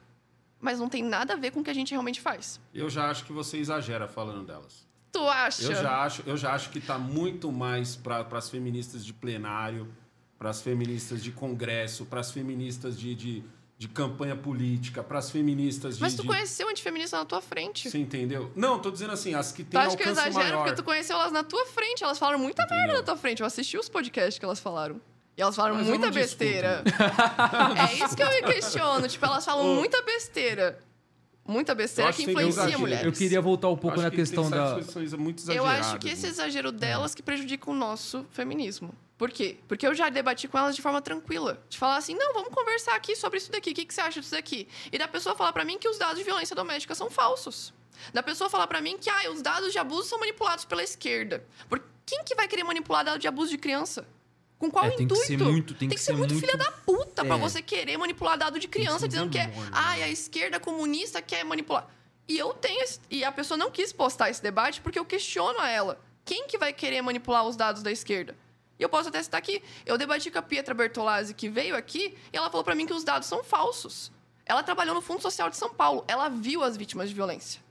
Mas 0.62 0.80
não 0.80 0.88
tem 0.88 1.04
nada 1.04 1.34
a 1.34 1.36
ver 1.36 1.52
com 1.52 1.60
o 1.60 1.64
que 1.64 1.70
a 1.70 1.74
gente 1.74 1.92
realmente 1.92 2.22
faz. 2.22 2.58
Eu 2.74 2.90
já 2.90 3.10
acho 3.10 3.26
que 3.26 3.34
você 3.34 3.58
exagera 3.58 4.08
falando 4.08 4.46
delas. 4.46 4.88
Tu 5.12 5.20
acha? 5.28 5.64
Eu 5.64 5.76
já 5.76 6.04
acho, 6.04 6.24
eu 6.26 6.38
já 6.38 6.54
acho 6.54 6.70
que 6.70 6.80
tá 6.80 6.98
muito 6.98 7.52
mais 7.52 7.98
para 7.98 8.26
as 8.32 8.50
feministas 8.50 9.06
de 9.06 9.14
plenário, 9.14 9.94
para 10.38 10.50
as 10.50 10.62
feministas 10.62 11.22
de 11.22 11.32
congresso, 11.32 12.06
para 12.06 12.22
as 12.22 12.32
feministas 12.32 12.98
de, 12.98 13.14
de, 13.14 13.44
de 13.80 13.88
campanha 13.88 14.36
política, 14.36 15.02
para 15.02 15.20
as 15.20 15.32
feministas 15.32 15.96
de. 15.96 16.02
Mas 16.02 16.14
tu 16.14 16.22
de- 16.24 16.28
conheceu 16.28 16.68
antifeminista 16.68 17.18
na 17.18 17.24
tua 17.24 17.40
frente. 17.40 17.90
Você 17.90 17.98
entendeu? 17.98 18.52
Não, 18.54 18.78
tô 18.78 18.92
dizendo 18.92 19.14
assim, 19.14 19.34
as 19.34 19.54
que 19.54 19.64
Tu 19.64 19.70
têm 19.72 19.80
acha 19.80 19.96
que 19.96 20.04
eu 20.04 20.12
exagero 20.12 20.34
maior. 20.34 20.58
porque 20.66 20.76
tu 20.76 20.84
conheceu 20.84 21.16
elas 21.16 21.32
na 21.32 21.46
tua 21.46 21.66
frente. 21.66 22.04
Elas 22.04 22.20
falaram 22.20 22.38
muita 22.40 22.64
Entendeu? 22.64 22.78
merda 22.84 22.94
na 22.98 23.04
tua 23.04 23.16
frente. 23.16 23.40
Eu 23.40 23.48
assisti 23.48 23.78
os 23.78 23.88
podcasts 23.88 24.38
que 24.38 24.44
elas 24.44 24.60
falaram. 24.60 25.00
E 25.38 25.42
elas 25.42 25.56
falaram 25.56 25.76
Mas 25.78 25.88
muita 25.88 26.12
besteira. 26.12 26.84
é 27.90 28.04
isso 28.06 28.18
que 28.18 28.22
eu 28.22 28.28
me 28.30 28.42
questiono. 28.54 29.08
Tipo, 29.08 29.26
elas 29.26 29.46
falam 29.46 29.74
muita 29.76 30.02
besteira. 30.02 30.78
Muita 31.48 31.74
besteira 31.74 32.12
que 32.12 32.26
tem 32.26 32.34
influencia 32.36 32.78
mulheres. 32.78 33.06
Eu 33.06 33.14
queria 33.14 33.40
voltar 33.42 33.70
um 33.70 33.78
pouco 33.78 33.96
Acho 33.96 34.04
na 34.04 34.10
que 34.12 34.18
questão 34.18 34.44
tem 34.44 34.60
da. 34.60 35.18
muito 35.18 35.50
Eu 35.52 35.66
acho 35.66 35.98
que 36.00 36.10
esse 36.10 36.24
né? 36.24 36.30
exagero 36.30 36.72
delas 36.74 37.16
que 37.16 37.24
prejudica 37.24 37.72
o 37.72 37.74
nosso 37.74 38.26
feminismo. 38.32 38.94
Por 39.20 39.30
quê? 39.30 39.58
Porque 39.68 39.86
eu 39.86 39.94
já 39.94 40.08
debati 40.10 40.48
com 40.48 40.58
elas 40.58 40.76
de 40.76 40.82
forma 40.82 41.02
tranquila. 41.02 41.62
De 41.70 41.78
falar 41.78 41.98
assim, 41.98 42.16
não, 42.16 42.34
vamos 42.34 42.50
conversar 42.54 42.96
aqui 42.96 43.16
sobre 43.18 43.38
isso 43.38 43.52
daqui. 43.52 43.72
O 43.72 43.74
que, 43.76 43.86
que 43.86 43.94
você 43.94 44.00
acha 44.02 44.22
disso 44.22 44.32
daqui? 44.32 44.68
E 44.92 44.98
da 44.98 45.08
pessoa 45.10 45.36
falar 45.36 45.52
pra 45.52 45.66
mim 45.66 45.78
que 45.78 45.90
os 45.90 45.98
dados 45.98 46.18
de 46.18 46.24
violência 46.24 46.56
doméstica 46.56 46.96
são 46.96 47.10
falsos. 47.12 47.74
Da 48.14 48.24
pessoa 48.24 48.50
falar 48.50 48.66
pra 48.66 48.80
mim 48.82 48.98
que 48.98 49.10
ah, 49.10 49.30
os 49.30 49.42
dados 49.42 49.74
de 49.74 49.78
abuso 49.78 50.08
são 50.08 50.20
manipulados 50.22 50.64
pela 50.64 50.82
esquerda. 50.82 51.46
Por 51.68 51.84
quem 52.06 52.24
que 52.24 52.34
vai 52.34 52.48
querer 52.48 52.64
manipular 52.64 53.04
dado 53.04 53.20
de 53.20 53.28
abuso 53.28 53.52
de 53.52 53.58
criança? 53.58 54.08
Com 54.58 54.72
qual 54.72 54.86
É, 54.86 54.90
tem 54.92 54.98
que 55.00 55.04
intuito? 55.04 55.26
ser 55.26 55.38
muito- 55.38 55.74
tem 55.74 55.90
que 55.90 55.98
ser 55.98 56.06
ser 56.06 56.14
muito, 56.14 56.34
muito- 56.34 56.46
filha 56.48 56.58
da 56.58 56.72
puta 56.72 57.26
pra 57.26 57.36
É. 57.36 57.38
você 57.40 57.62
querer 57.62 57.98
manipular 57.98 58.38
dado 58.38 58.58
de 58.58 58.68
criança 58.70 59.06
dizendo 59.06 59.30
que 59.30 59.38
é, 59.38 59.52
ah, 59.74 59.98
né? 59.98 60.04
a 60.04 60.10
esquerda 60.10 60.62
comunista 60.62 61.22
quer 61.22 61.44
manipular. 61.44 61.88
E 62.26 62.38
eu 62.38 62.54
tenho 62.54 62.82
esse- 62.84 63.02
e 63.10 63.24
a 63.26 63.32
pessoa 63.34 63.58
não 63.58 63.70
quis 63.70 63.92
postar 63.92 64.30
esse 64.30 64.42
debate 64.42 64.80
porque 64.80 64.98
eu 64.98 65.04
questiono 65.06 65.60
a 65.60 65.68
ela. 65.70 66.00
Quem 66.24 66.48
que 66.48 66.58
vai 66.58 66.72
querer 66.72 67.02
manipular 67.02 67.46
os 67.46 67.58
dados 67.58 67.84
da 67.84 67.92
esquerda? 67.92 68.34
E 68.80 68.84
eu 68.84 68.88
posso 68.88 69.10
até 69.10 69.22
citar 69.22 69.38
aqui, 69.38 69.62
eu 69.86 69.98
debati 69.98 70.32
com 70.32 70.40
a 70.40 70.42
Pietra 70.42 70.74
Bertolazzi 70.74 71.34
que 71.34 71.50
veio 71.50 71.76
aqui 71.76 72.18
e 72.32 72.38
ela 72.38 72.50
falou 72.50 72.64
pra 72.64 72.74
mim 72.74 72.86
que 72.86 72.94
os 72.94 73.04
dados 73.04 73.28
são 73.28 73.44
falsos. 73.44 74.10
Ela 74.46 74.64
trabalhou 74.64 74.96
no 74.96 75.02
Fundo 75.02 75.22
Social 75.22 75.50
de 75.50 75.58
São 75.58 75.74
Paulo, 75.74 76.06
ela 76.08 76.30
viu 76.30 76.64
as 76.64 76.78
vítimas 76.78 77.10
de 77.10 77.16
violência. 77.16 77.62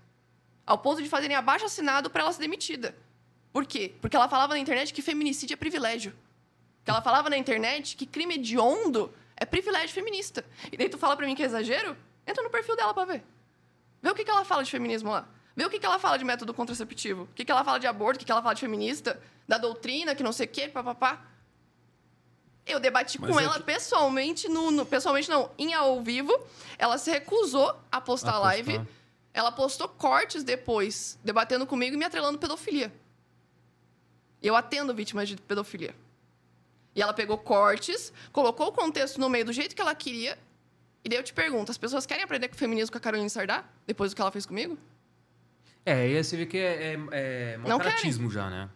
Ao 0.66 0.76
ponto 0.76 1.02
de 1.02 1.08
fazerem 1.08 1.34
abaixo 1.34 1.64
assinado 1.64 2.10
para 2.10 2.22
ela 2.22 2.32
ser 2.32 2.42
demitida. 2.42 2.94
Por 3.50 3.64
quê? 3.64 3.94
Porque 4.02 4.14
ela 4.14 4.28
falava 4.28 4.52
na 4.52 4.60
internet 4.60 4.92
que 4.92 5.00
feminicídio 5.00 5.54
é 5.54 5.56
privilégio. 5.56 6.14
Que 6.84 6.90
ela 6.90 7.00
falava 7.00 7.30
na 7.30 7.38
internet 7.38 7.96
que 7.96 8.04
crime 8.04 8.34
hediondo 8.34 9.10
é 9.34 9.46
privilégio 9.46 9.94
feminista. 9.94 10.44
E 10.70 10.76
daí 10.76 10.90
tu 10.90 10.98
fala 10.98 11.16
pra 11.16 11.26
mim 11.26 11.34
que 11.34 11.42
é 11.42 11.46
exagero? 11.46 11.96
Entra 12.26 12.44
no 12.44 12.50
perfil 12.50 12.76
dela 12.76 12.92
pra 12.92 13.06
ver. 13.06 13.24
Vê 14.02 14.10
o 14.10 14.14
que, 14.14 14.24
que 14.24 14.30
ela 14.30 14.44
fala 14.44 14.62
de 14.62 14.70
feminismo 14.70 15.10
lá. 15.10 15.26
Vê 15.58 15.64
o 15.64 15.70
que, 15.70 15.80
que 15.80 15.84
ela 15.84 15.98
fala 15.98 16.16
de 16.16 16.24
método 16.24 16.54
contraceptivo. 16.54 17.22
O 17.24 17.28
que, 17.34 17.44
que 17.44 17.50
ela 17.50 17.64
fala 17.64 17.80
de 17.80 17.86
aborto, 17.88 18.14
o 18.14 18.18
que, 18.20 18.24
que 18.24 18.30
ela 18.30 18.40
fala 18.40 18.54
de 18.54 18.60
feminista, 18.60 19.20
da 19.48 19.58
doutrina, 19.58 20.14
que 20.14 20.22
não 20.22 20.30
sei 20.32 20.46
o 20.46 20.48
quê, 20.48 20.68
papapá. 20.68 21.20
Eu 22.64 22.78
debati 22.78 23.20
Mas 23.20 23.28
com 23.32 23.40
é 23.40 23.44
ela 23.44 23.54
que- 23.54 23.64
pessoalmente, 23.64 24.48
no, 24.48 24.70
no- 24.70 24.86
pessoalmente 24.86 25.28
não, 25.28 25.50
em 25.58 25.74
ao 25.74 26.00
vivo. 26.00 26.32
Ela 26.78 26.96
se 26.96 27.10
recusou 27.10 27.76
a 27.90 28.00
postar 28.00 28.34
A 28.34 28.38
live. 28.38 28.78
postar. 28.78 28.92
Ela 29.34 29.50
postou 29.50 29.88
cortes 29.88 30.44
depois, 30.44 31.18
debatendo 31.24 31.66
comigo 31.66 31.96
e 31.96 31.98
me 31.98 32.04
atrelando 32.04 32.38
pedofilia. 32.38 32.92
Eu 34.40 34.54
atendo 34.54 34.94
vítimas 34.94 35.28
de 35.28 35.36
pedofilia. 35.38 35.92
E 36.94 37.02
ela 37.02 37.12
pegou 37.12 37.36
cortes, 37.36 38.12
colocou 38.32 38.68
o 38.68 38.72
contexto 38.72 39.18
no 39.20 39.28
meio 39.28 39.44
do 39.44 39.52
jeito 39.52 39.74
que 39.74 39.80
ela 39.82 39.94
queria. 39.94 40.38
E 41.04 41.08
daí 41.08 41.18
eu 41.18 41.24
te 41.24 41.32
pergunto, 41.32 41.72
as 41.72 41.78
pessoas 41.78 42.06
querem 42.06 42.22
aprender 42.22 42.46
com 42.48 42.54
o 42.54 42.58
feminismo 42.58 42.92
com 42.92 42.98
a 42.98 43.00
Caroline 43.00 43.28
Sardá? 43.28 43.64
Depois 43.86 44.12
do 44.12 44.14
que 44.14 44.22
ela 44.22 44.30
fez 44.30 44.46
comigo? 44.46 44.78
É, 45.86 45.92
aí 45.94 46.22
você 46.22 46.36
vê 46.36 46.46
que 46.46 46.58
é, 46.58 46.92
é, 46.94 46.98
é 47.12 47.58
Não 47.58 47.78
macaratismo 47.78 48.30
já, 48.30 48.48
né? 48.50 48.68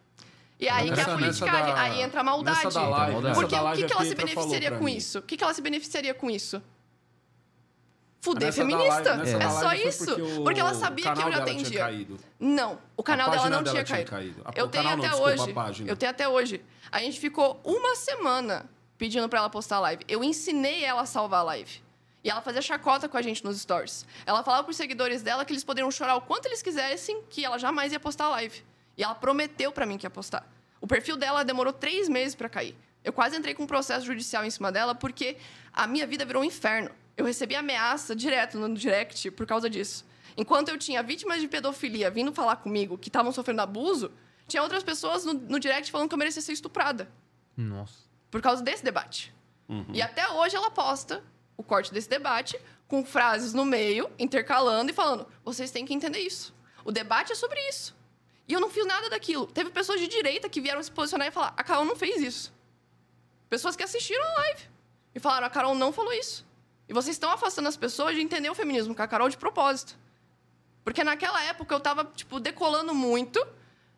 E 0.59 0.69
aí 0.69 0.85
que 0.85 0.91
é 0.91 0.93
a 0.93 0.97
Nessa- 0.97 1.13
politicagem, 1.19 1.61
nessa 1.63 1.75
da- 1.75 1.83
aí 1.83 2.03
entra 2.03 2.21
a 2.21 2.25
maldade. 2.25 2.65
Nessa 2.65 2.81
da 2.81 2.89
live, 2.89 3.21
nessa 3.21 3.35
Porque 3.41 3.55
o 3.57 3.73
que, 3.73 3.85
que 3.85 3.93
ela 3.93 4.05
se 4.05 4.15
beneficiaria 4.15 4.71
com 4.73 4.85
mim. 4.85 4.97
isso? 4.97 5.19
O 5.19 5.23
que, 5.23 5.37
que 5.37 5.45
ela 5.45 5.53
se 5.55 5.61
beneficiaria 5.63 6.15
com 6.15 6.31
isso? 6.31 6.63
Fuder 8.21 8.47
Nessa 8.47 8.59
feminista. 8.63 9.15
live- 9.17 9.33
nessa 9.33 9.37
é 9.45 9.51
só 9.51 9.75
isso. 9.75 10.05
Porque, 10.07 10.23
o 10.23 10.45
Porque 10.45 10.61
ela 10.61 10.75
sabia 10.75 11.13
que 11.13 11.21
eu 11.23 11.33
já 11.33 11.39
atendia. 11.39 12.07
Não, 12.39 12.79
o 12.97 13.03
canal 13.03 13.31
dela 13.31 13.51
não 13.51 13.63
dela 13.65 13.83
tinha 13.83 13.85
tinha 13.85 14.05
caído. 14.07 14.11
caído. 14.45 14.53
Eu 14.55 14.69
tenho 14.69 14.85
não, 14.85 14.91
até 14.93 15.09
desculpa, 15.09 15.65
hoje. 15.69 15.85
Eu 15.89 15.97
tenho 15.97 16.11
até 16.11 16.29
hoje. 16.29 16.65
A 16.93 17.01
gente 17.01 17.19
ficou 17.19 17.61
uma 17.65 17.97
semana 17.97 18.65
pedindo 18.97 19.29
pra 19.29 19.41
ela 19.41 19.51
postar 19.51 19.79
a 19.79 19.81
live. 19.81 20.05
Eu 20.07 20.23
ensinei 20.23 20.85
ela 20.85 21.03
a 21.03 21.07
salvar 21.07 21.41
a 21.41 21.43
live. 21.43 21.83
E 22.25 22.31
ela 22.31 22.41
fazia 22.41 22.63
chacota 22.63 23.09
com 23.09 23.17
a 23.17 23.23
gente 23.23 23.45
nos 23.45 23.61
stories. 23.61 24.07
Ela 24.25 24.43
falava 24.43 24.65
pros 24.65 24.77
seguidores 24.77 25.23
dela 25.23 25.45
que 25.45 25.53
eles 25.53 25.65
poderiam 25.65 25.91
chorar 25.91 26.17
o 26.17 26.21
quanto 26.21 26.47
eles 26.47 26.63
quisessem, 26.63 27.23
que 27.29 27.45
ela 27.45 27.59
jamais 27.59 27.93
ia 27.93 27.99
postar 27.99 28.27
a 28.27 28.31
live. 28.31 28.63
E 28.97 29.03
ela 29.03 29.15
prometeu 29.15 29.73
pra 29.73 29.85
mim 29.85 29.99
que 29.99 30.07
ia 30.07 30.11
postar. 30.11 30.47
O 30.81 30.87
perfil 30.87 31.17
dela 31.17 31.45
demorou 31.45 31.73
três 31.73 32.09
meses 32.09 32.35
pra 32.35 32.49
cair. 32.49 32.77
Eu 33.05 33.13
quase 33.13 33.37
entrei 33.37 33.55
com 33.55 33.65
um 33.65 33.67
processo 33.67 34.07
judicial 34.07 34.45
em 34.45 34.51
cima 34.51 34.71
dela 34.71 34.95
porque 34.95 35.37
a 35.73 35.87
minha 35.87 36.07
vida 36.07 36.25
virou 36.25 36.43
um 36.43 36.45
inferno. 36.45 36.91
Eu 37.17 37.25
recebi 37.25 37.57
ameaça 37.57 38.15
direto 38.15 38.59
no 38.59 38.73
direct 38.75 39.31
por 39.33 39.47
causa 39.47 39.69
disso. 39.69 40.05
Enquanto 40.37 40.69
eu 40.69 40.79
tinha 40.79 41.03
vítimas 41.03 41.41
de 41.41 41.49
pedofilia 41.49 42.11
vindo 42.11 42.33
falar 42.33 42.57
comigo 42.57 42.97
que 42.97 43.09
estavam 43.09 43.33
sofrendo 43.33 43.61
abuso, 43.63 44.13
tinha 44.47 44.63
outras 44.63 44.83
pessoas 44.83 45.25
no, 45.25 45.35
no 45.35 45.59
direct 45.59 45.91
falando 45.91 46.09
que 46.09 46.15
eu 46.15 46.19
merecia 46.19 46.41
ser 46.41 46.53
estuprada 46.53 47.11
Nossa. 47.57 47.95
por 48.31 48.41
causa 48.41 48.63
desse 48.63 48.85
debate. 48.85 49.35
E 49.93 50.03
até 50.03 50.29
hoje 50.29 50.55
ela 50.55 50.71
posta 50.71 51.23
o 51.57 51.63
corte 51.63 51.93
desse 51.93 52.09
debate 52.09 52.61
com 52.89 53.05
frases 53.05 53.55
no 53.55 53.65
meio, 53.65 54.11
intercalando 54.19 54.91
e 54.91 54.95
falando: 54.95 55.27
vocês 55.45 55.71
têm 55.71 55.85
que 55.85 55.95
entender 55.95 56.21
isso. 56.21 56.55
O 56.85 56.93
debate 56.93 57.33
é 57.33 57.35
sobre 57.35 57.61
isso. 57.69 57.97
E 58.47 58.53
eu 58.53 58.61
não 58.61 58.69
fiz 58.69 58.85
nada 58.87 59.09
daquilo. 59.09 59.47
Teve 59.47 59.71
pessoas 59.71 60.01
de 60.01 60.09
direita 60.09 60.49
que 60.49 60.61
vieram 60.61 60.83
se 60.83 60.91
posicionar 60.91 61.29
e 61.29 61.31
falar: 61.31 61.55
a 61.57 61.65
Carol 61.65 61.85
não 61.85 61.97
fez 61.97 62.21
isso. 62.21 62.53
Pessoas 63.49 63.77
que 63.77 63.83
assistiram 63.83 64.25
a 64.25 64.41
live 64.41 64.63
e 65.15 65.21
falaram: 65.21 65.47
a 65.47 65.51
Carol 65.51 65.75
não 65.75 65.93
falou 65.93 66.13
isso. 66.13 66.47
E 66.89 66.93
vocês 66.93 67.15
estão 67.15 67.31
afastando 67.31 67.69
as 67.69 67.77
pessoas 67.77 68.15
de 68.15 68.21
entender 68.21 68.51
o 68.51 68.55
feminismo 68.55 68.95
com 68.95 69.03
a 69.03 69.09
Carol 69.09 69.29
de 69.29 69.37
propósito. 69.37 69.99
Porque 70.85 71.05
naquela 71.05 71.43
época 71.45 71.75
eu 71.75 71.81
tava, 71.81 72.05
tipo, 72.05 72.41
decolando 72.41 72.95
muito, 72.95 73.47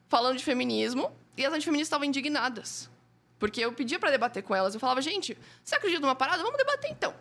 falando 0.09 0.37
de 0.37 0.45
feminismo, 0.45 1.11
e 1.37 1.45
as 1.45 1.53
antifeministas 1.53 1.89
estavam 1.89 2.05
indignadas. 2.05 2.91
Porque 3.39 3.61
eu 3.61 3.73
pedia 3.73 3.99
pra 3.99 4.11
debater 4.11 4.43
com 4.43 4.55
elas. 4.55 4.75
Eu 4.75 4.81
falava, 4.81 5.01
gente, 5.01 5.37
você 5.63 5.75
acredita 5.75 6.01
numa 6.01 6.15
parada? 6.15 6.43
Vamos 6.43 6.59
debater 6.59 6.91
então. 6.91 7.15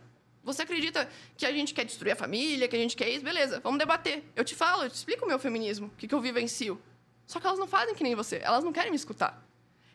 Você 0.44 0.64
acredita 0.64 1.10
que 1.38 1.46
a 1.46 1.52
gente 1.52 1.74
quer 1.74 1.86
destruir 1.86 2.12
a 2.12 2.16
família, 2.16 2.68
que 2.68 2.76
a 2.76 2.80
gente 2.80 2.96
quer 2.96 3.10
isso? 3.10 3.24
Beleza, 3.24 3.60
vamos 3.62 3.80
debater. 3.80 4.24
Eu 4.36 4.44
te 4.44 4.54
falo, 4.54 4.84
eu 4.84 4.90
te 4.90 4.96
explico 4.96 5.24
o 5.26 5.28
meu 5.28 5.40
feminismo, 5.40 5.88
o 5.88 5.98
que, 5.98 6.08
que 6.08 6.14
eu 6.14 6.20
vivencio. 6.20 6.82
Só 7.26 7.40
que 7.40 7.48
elas 7.48 7.58
não 7.58 7.68
fazem 7.68 7.96
que 7.96 8.04
nem 8.04 8.14
você, 8.14 8.42
elas 8.44 8.64
não 8.64 8.74
querem 8.74 8.92
me 8.92 8.98
escutar. 8.98 9.42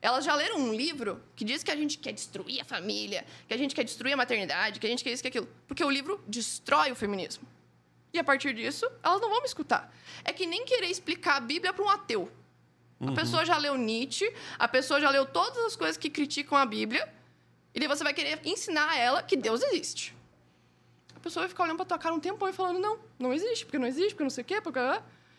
Elas 0.00 0.24
já 0.24 0.34
leram 0.34 0.58
um 0.58 0.72
livro 0.72 1.22
que 1.36 1.44
diz 1.44 1.62
que 1.62 1.70
a 1.70 1.76
gente 1.76 1.98
quer 1.98 2.12
destruir 2.12 2.60
a 2.60 2.64
família, 2.64 3.26
que 3.46 3.52
a 3.52 3.56
gente 3.56 3.74
quer 3.74 3.84
destruir 3.84 4.12
a 4.14 4.16
maternidade, 4.16 4.80
que 4.80 4.86
a 4.86 4.90
gente 4.90 5.04
quer 5.04 5.10
isso, 5.10 5.22
que 5.22 5.28
aquilo. 5.28 5.48
Porque 5.66 5.84
o 5.84 5.90
livro 5.90 6.22
destrói 6.26 6.92
o 6.92 6.96
feminismo. 6.96 7.46
E 8.12 8.18
a 8.18 8.24
partir 8.24 8.54
disso, 8.54 8.90
elas 9.02 9.20
não 9.20 9.28
vão 9.28 9.40
me 9.40 9.46
escutar. 9.46 9.92
É 10.24 10.32
que 10.32 10.46
nem 10.46 10.64
querer 10.64 10.86
explicar 10.86 11.36
a 11.36 11.40
Bíblia 11.40 11.72
para 11.74 11.84
um 11.84 11.90
ateu. 11.90 12.32
A 13.00 13.12
pessoa 13.12 13.44
já 13.44 13.56
leu 13.56 13.76
Nietzsche, 13.76 14.32
a 14.58 14.66
pessoa 14.66 15.00
já 15.00 15.08
leu 15.10 15.24
todas 15.24 15.58
as 15.58 15.76
coisas 15.76 15.96
que 15.96 16.10
criticam 16.10 16.58
a 16.58 16.66
Bíblia, 16.66 17.08
e 17.72 17.78
daí 17.78 17.86
você 17.86 18.02
vai 18.02 18.12
querer 18.12 18.40
ensinar 18.44 18.90
a 18.90 18.98
ela 18.98 19.22
que 19.22 19.36
Deus 19.36 19.62
existe. 19.62 20.17
A 21.18 21.20
pessoa 21.20 21.42
vai 21.42 21.48
ficar 21.48 21.64
olhando 21.64 21.76
pra 21.76 21.84
tua 21.84 21.98
cara 21.98 22.14
um 22.14 22.20
tempão 22.20 22.48
e 22.48 22.52
falando, 22.52 22.78
não, 22.78 22.98
não 23.18 23.32
existe, 23.32 23.64
porque 23.66 23.78
não 23.78 23.86
existe, 23.88 24.10
porque 24.10 24.22
não 24.22 24.30
sei 24.30 24.42
o 24.42 24.44
quê, 24.44 24.60
porque... 24.60 24.78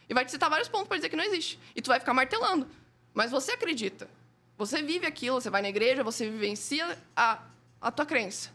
E 0.09 0.13
vai 0.13 0.25
te 0.25 0.31
citar 0.31 0.49
vários 0.49 0.67
pontos 0.67 0.87
pra 0.89 0.97
dizer 0.97 1.07
que 1.09 1.15
não 1.15 1.23
existe. 1.23 1.57
E 1.75 1.81
tu 1.81 1.87
vai 1.87 1.99
ficar 1.99 2.13
martelando. 2.13 2.67
Mas 3.13 3.31
você 3.31 3.51
acredita. 3.53 4.09
Você 4.57 4.81
vive 4.81 5.05
aquilo, 5.05 5.39
você 5.39 5.49
vai 5.49 5.61
na 5.61 5.69
igreja, 5.69 6.03
você 6.03 6.29
vivencia 6.29 6.97
a, 7.15 7.41
a 7.79 7.91
tua 7.91 8.05
crença. 8.05 8.51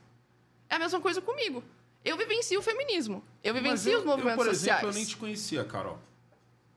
É 0.69 0.75
a 0.75 0.79
mesma 0.79 1.01
coisa 1.01 1.23
comigo. 1.23 1.65
Eu 2.05 2.17
vivencio 2.19 2.59
o 2.61 2.63
feminismo. 2.63 3.25
Eu 3.43 3.55
vivencio 3.55 3.93
eu- 3.93 3.99
os 4.01 4.05
movimentos 4.05 4.33
eu, 4.33 4.45
por 4.45 4.53
exemplo, 4.53 4.59
sociais. 4.59 4.83
eu 4.85 4.93
nem 4.93 5.05
te 5.07 5.17
conhecia, 5.17 5.65
Carol. 5.65 5.99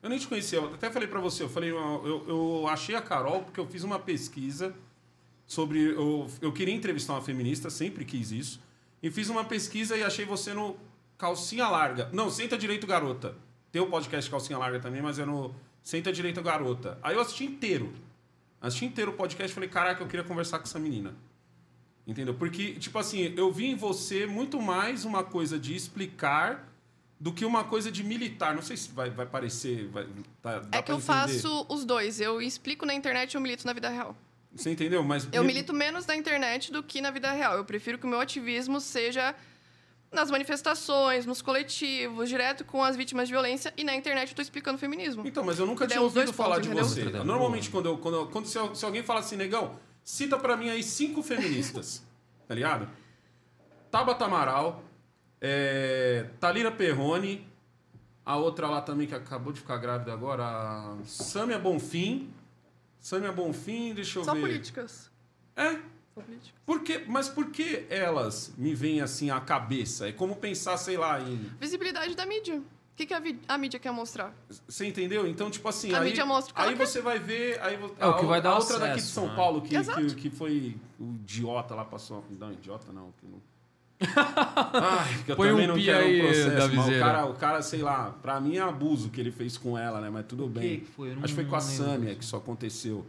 Eu 0.01 0.09
nem 0.09 0.17
te 0.19 0.27
conhecia. 0.27 0.59
Eu 0.59 0.73
até 0.75 0.89
falei 0.89 1.07
pra 1.09 1.19
você, 1.19 1.43
eu 1.43 1.49
falei, 1.49 1.71
eu, 1.71 1.77
eu, 2.05 2.25
eu 2.29 2.67
achei 2.69 2.95
a 2.95 3.01
Carol 3.01 3.43
porque 3.43 3.59
eu 3.59 3.67
fiz 3.67 3.83
uma 3.83 3.99
pesquisa 3.99 4.73
sobre. 5.45 5.79
Eu, 5.93 6.29
eu 6.39 6.53
queria 6.53 6.73
entrevistar 6.73 7.13
uma 7.13 7.21
feminista, 7.21 7.69
sempre 7.69 8.05
quis 8.05 8.31
isso. 8.31 8.61
E 9.07 9.09
fiz 9.09 9.29
uma 9.29 9.45
pesquisa 9.45 9.95
e 9.95 10.03
achei 10.03 10.25
você 10.25 10.53
no 10.53 10.75
Calcinha 11.17 11.69
Larga. 11.69 12.09
Não, 12.11 12.29
Senta 12.29 12.57
Direito 12.57 12.85
Garota. 12.85 13.33
Tem 13.71 13.81
o 13.81 13.87
podcast 13.87 14.29
Calcinha 14.29 14.59
Larga 14.59 14.81
também, 14.81 15.01
mas 15.01 15.17
é 15.17 15.23
no 15.23 15.55
Senta 15.81 16.11
Direito 16.11 16.41
Garota. 16.41 16.99
Aí 17.01 17.15
eu 17.15 17.21
assisti 17.21 17.45
inteiro. 17.45 17.93
Assisti 18.59 18.83
inteiro 18.83 19.11
o 19.11 19.13
podcast 19.13 19.49
e 19.49 19.53
falei, 19.53 19.69
caraca, 19.69 20.03
eu 20.03 20.07
queria 20.07 20.25
conversar 20.25 20.59
com 20.59 20.65
essa 20.65 20.77
menina. 20.77 21.15
Entendeu? 22.05 22.33
Porque, 22.33 22.73
tipo 22.73 22.99
assim, 22.99 23.33
eu 23.37 23.49
vi 23.49 23.67
em 23.67 23.75
você 23.77 24.25
muito 24.25 24.61
mais 24.61 25.05
uma 25.05 25.23
coisa 25.23 25.57
de 25.57 25.73
explicar 25.73 26.67
do 27.17 27.31
que 27.31 27.45
uma 27.45 27.63
coisa 27.63 27.89
de 27.89 28.03
militar. 28.03 28.53
Não 28.53 28.61
sei 28.61 28.75
se 28.75 28.91
vai, 28.91 29.09
vai 29.09 29.25
parecer. 29.25 29.87
Vai, 29.87 30.05
tá, 30.41 30.63
É 30.69 30.81
que 30.81 30.91
eu 30.91 30.99
faço 30.99 31.65
os 31.69 31.85
dois. 31.85 32.19
Eu 32.19 32.41
explico 32.41 32.85
na 32.85 32.93
internet 32.93 33.31
e 33.31 33.37
eu 33.37 33.41
milito 33.41 33.65
na 33.65 33.71
vida 33.71 33.87
real. 33.87 34.17
Você 34.57 34.71
entendeu? 34.71 35.03
Mas 35.03 35.27
Eu 35.31 35.41
me- 35.43 35.47
milito 35.53 35.73
menos 35.73 36.05
na 36.05 36.15
internet 36.15 36.71
do 36.71 36.81
que 36.83 36.99
na 36.99 37.11
vida 37.11 37.31
real. 37.31 37.55
Eu 37.57 37.63
prefiro 37.65 37.97
que 37.97 38.05
o 38.05 38.09
meu 38.09 38.19
ativismo 38.19 38.81
seja 38.81 39.33
nas 40.11 40.31
manifestações, 40.31 41.25
nos 41.25 41.41
coletivos, 41.41 42.27
direto 42.29 42.63
com 42.65 42.83
as 42.83 42.95
vítimas 42.95 43.27
de 43.27 43.33
violência. 43.33 43.73
E 43.77 43.83
na 43.83 43.93
internet 43.95 44.29
eu 44.29 44.35
tô 44.35 44.41
explicando 44.41 44.77
feminismo. 44.77 45.23
Então, 45.27 45.43
mas 45.43 45.59
eu 45.59 45.65
nunca 45.65 45.85
tinha 45.85 46.01
ouvido 46.01 46.33
falar 46.33 46.55
pontos, 46.55 46.63
de 46.63 46.69
entendeu? 46.69 46.85
você. 46.89 47.01
Entendeu? 47.01 47.23
Normalmente, 47.25 47.69
quando, 47.69 47.85
eu, 47.87 47.97
quando, 47.97 48.15
eu- 48.15 48.27
quando 48.27 48.45
se, 48.47 48.57
se 48.73 48.85
alguém 48.85 49.03
fala 49.03 49.19
assim, 49.19 49.35
negão, 49.35 49.77
cita 50.03 50.37
pra 50.39 50.57
mim 50.57 50.69
aí 50.69 50.81
cinco 50.81 51.21
feministas. 51.21 52.03
tá 52.47 52.55
ligado? 52.55 52.89
Tabata 53.91 54.23
Amaral, 54.25 54.81
é, 55.41 56.25
Talira 56.39 56.71
Perrone, 56.71 57.45
a 58.25 58.37
outra 58.37 58.67
lá 58.69 58.81
também 58.81 59.05
que 59.07 59.13
acabou 59.15 59.51
de 59.53 59.59
ficar 59.59 59.77
grávida 59.77 60.13
agora, 60.13 60.43
a 60.45 60.95
Sâmia 61.05 61.59
Bonfim. 61.59 62.29
Sâmia 62.99 63.31
Bonfim, 63.31 63.93
deixa 63.93 64.19
eu 64.19 64.23
Só 64.23 64.33
ver. 64.33 64.41
políticas. 64.41 65.09
É, 65.55 65.73
Só 66.13 66.21
políticas. 66.21 66.53
por 66.65 66.81
que, 66.83 66.99
mas 67.07 67.29
por 67.29 67.51
que 67.51 67.85
elas 67.89 68.53
me 68.57 68.73
vêm 68.75 69.01
assim 69.01 69.29
à 69.29 69.39
cabeça? 69.39 70.07
É 70.07 70.11
como 70.11 70.35
pensar, 70.35 70.77
sei 70.77 70.97
lá, 70.97 71.19
em. 71.21 71.37
Visibilidade 71.59 72.15
da 72.15 72.25
mídia. 72.25 72.57
O 72.57 72.63
que, 72.97 73.05
que 73.05 73.13
a, 73.13 73.21
a 73.47 73.57
mídia 73.59 73.79
quer 73.79 73.91
mostrar? 73.91 74.33
Você 74.67 74.85
entendeu? 74.87 75.27
Então, 75.27 75.51
tipo 75.51 75.67
assim. 75.69 75.93
A 75.93 75.99
aí, 75.99 76.05
mídia 76.09 76.25
mostra 76.25 76.51
Aí 76.55 76.75
quer. 76.75 76.85
você 76.87 76.99
vai 76.99 77.19
ver. 77.19 77.59
Aí, 77.61 77.75
É 77.99 78.05
o 78.07 78.15
que 78.17 78.25
a, 78.25 78.27
vai 78.27 78.41
dar 78.41 78.49
a 78.51 78.57
outra 78.57 78.79
daqui 78.79 78.93
de 78.93 78.99
acesso, 78.99 79.13
São 79.13 79.27
né? 79.27 79.35
Paulo, 79.35 79.61
que, 79.61 79.69
que, 79.83 80.15
que 80.15 80.29
foi 80.31 80.75
o 80.99 81.13
idiota 81.13 81.75
lá, 81.75 81.85
passou. 81.85 82.25
Não, 82.31 82.51
idiota 82.51 82.91
não. 82.91 83.11
Que 83.19 83.27
não... 83.27 83.39
Ai, 83.99 85.23
que 85.25 85.31
eu 85.31 85.35
Põe 85.35 85.49
também 85.49 85.65
um 85.65 85.67
não 85.69 85.75
pi 85.75 85.85
quero 85.85 86.05
aí, 86.05 86.21
um 86.21 86.25
processo. 86.25 86.75
mas 86.75 86.87
o 86.87 86.99
cara, 86.99 87.25
o 87.25 87.33
cara, 87.33 87.61
sei 87.61 87.81
lá, 87.81 88.13
pra 88.21 88.39
mim 88.39 88.57
é 88.57 88.61
abuso 88.61 89.09
que 89.09 89.19
ele 89.19 89.31
fez 89.31 89.57
com 89.57 89.77
ela, 89.77 89.99
né? 90.01 90.09
Mas 90.09 90.25
tudo 90.27 90.47
bem. 90.47 90.81
que 90.81 90.85
foi? 90.85 91.09
Não- 91.15 91.23
Acho 91.23 91.27
que 91.27 91.33
foi 91.35 91.45
com 91.45 91.55
a 91.55 91.59
não 91.59 91.65
Sâmia 91.65 92.15
que 92.15 92.23
isso 92.23 92.35
aconteceu. 92.35 93.05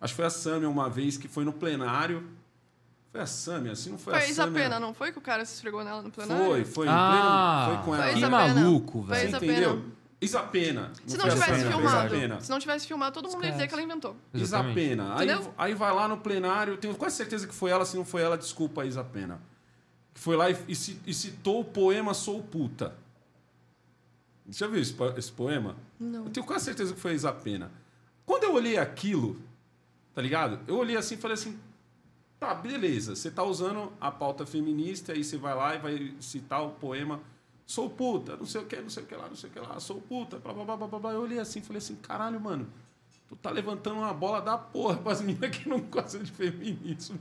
Acho 0.00 0.12
que 0.14 0.16
foi 0.16 0.24
a 0.26 0.30
Sâmia 0.30 0.68
uma 0.68 0.88
vez 0.88 1.16
que 1.16 1.28
foi 1.28 1.44
no 1.44 1.52
plenário. 1.52 2.24
Foi 3.12 3.20
a 3.20 3.26
Sâmia, 3.26 3.72
assim 3.72 3.90
não 3.90 3.98
foi, 3.98 4.14
Foi 4.14 4.22
a 4.22 4.24
a 4.24 4.34
Sâmia. 4.34 4.58
Isapena, 4.60 4.80
não 4.80 4.94
foi 4.94 5.12
que 5.12 5.18
o 5.18 5.20
cara 5.20 5.44
se 5.44 5.54
esfregou 5.54 5.84
nela 5.84 6.00
no 6.00 6.10
plenário? 6.10 6.44
Foi, 6.46 6.64
foi. 6.64 6.86
Ah, 6.88 7.64
pleno- 7.66 7.76
foi 7.76 7.84
com 7.84 7.94
ela. 7.94 8.04
Foi 8.12 8.20
que 8.22 8.28
maluco, 8.28 8.98
Foi 9.06 9.08
velho. 9.16 9.20
Você 9.20 9.26
Isapena. 9.28 9.52
entendeu? 9.52 9.84
Isapena. 10.22 10.92
Se 11.04 11.16
foi 11.16 11.18
não 11.18 11.26
a 11.26 11.28
tivesse 11.28 11.50
Sâmia, 11.50 11.64
foi 11.64 11.72
filmado, 11.82 12.06
Isapena. 12.14 12.40
se 12.40 12.50
não 12.50 12.58
tivesse 12.58 12.86
filmado, 12.86 13.12
todo 13.12 13.28
mundo 13.30 13.44
ia 13.44 13.50
dizer 13.52 13.66
que 13.68 13.74
ela 13.74 13.82
inventou. 13.82 14.16
Isapena. 14.32 15.14
Aí, 15.16 15.26
Entendeu? 15.28 15.54
aí 15.58 15.74
vai 15.74 15.92
lá 15.94 16.08
no 16.08 16.16
plenário, 16.16 16.76
tenho 16.78 16.94
quase 16.94 17.16
certeza 17.16 17.46
que 17.46 17.54
foi 17.54 17.70
ela, 17.70 17.84
se 17.84 17.96
não 17.96 18.04
foi 18.04 18.22
ela, 18.22 18.38
desculpa, 18.38 18.84
Isapena. 18.86 19.38
Que 20.14 20.20
foi 20.20 20.36
lá 20.36 20.50
e, 20.50 20.56
e 20.68 20.74
ci- 20.74 21.00
citou 21.12 21.60
o 21.60 21.64
poema 21.64 22.14
Sou 22.14 22.42
Puta. 22.42 22.94
Já 24.48 24.66
viu 24.66 24.80
esse, 24.80 24.94
esse 25.16 25.32
poema? 25.32 25.76
Não. 25.98 26.24
Eu 26.24 26.30
tenho 26.30 26.44
quase 26.44 26.64
certeza 26.66 26.94
que 26.94 27.00
foi 27.00 27.12
a 27.12 27.14
Isapena. 27.14 27.70
Quando 28.26 28.44
eu 28.44 28.54
olhei 28.54 28.76
aquilo, 28.76 29.40
tá 30.14 30.20
ligado? 30.20 30.60
Eu 30.66 30.76
olhei 30.76 30.96
assim 30.96 31.14
e 31.14 31.18
falei 31.18 31.34
assim: 31.34 31.58
tá, 32.38 32.54
beleza, 32.54 33.14
você 33.14 33.30
tá 33.30 33.42
usando 33.44 33.92
a 34.00 34.10
pauta 34.10 34.44
feminista, 34.44 35.12
aí 35.12 35.22
você 35.24 35.36
vai 35.36 35.54
lá 35.54 35.74
e 35.74 35.78
vai 35.78 36.14
citar 36.20 36.62
o 36.64 36.70
poema 36.70 37.20
Sou 37.64 37.88
puta, 37.88 38.36
não 38.36 38.44
sei 38.44 38.60
o 38.60 38.66
que, 38.66 38.76
não 38.76 38.90
sei 38.90 39.04
o 39.04 39.06
que 39.06 39.14
lá, 39.14 39.28
não 39.28 39.36
sei 39.36 39.48
o 39.48 39.52
que 39.52 39.58
lá, 39.60 39.78
sou 39.80 40.00
puta, 40.00 40.38
blá 40.38 40.52
blá 40.52 40.64
blá 40.64 40.76
blá. 40.88 40.98
blá. 40.98 41.12
Eu 41.12 41.20
olhei 41.22 41.38
assim 41.38 41.60
e 41.60 41.62
falei 41.62 41.78
assim: 41.78 41.94
caralho, 41.96 42.38
mano, 42.40 42.68
tu 43.28 43.36
tá 43.36 43.50
levantando 43.50 43.96
uma 44.00 44.12
bola 44.12 44.42
da 44.42 44.58
porra 44.58 44.96
pras 44.96 45.22
meninas 45.22 45.56
que 45.56 45.68
não 45.68 45.80
gostam 45.80 46.22
de 46.22 46.30
feminismo. 46.32 47.18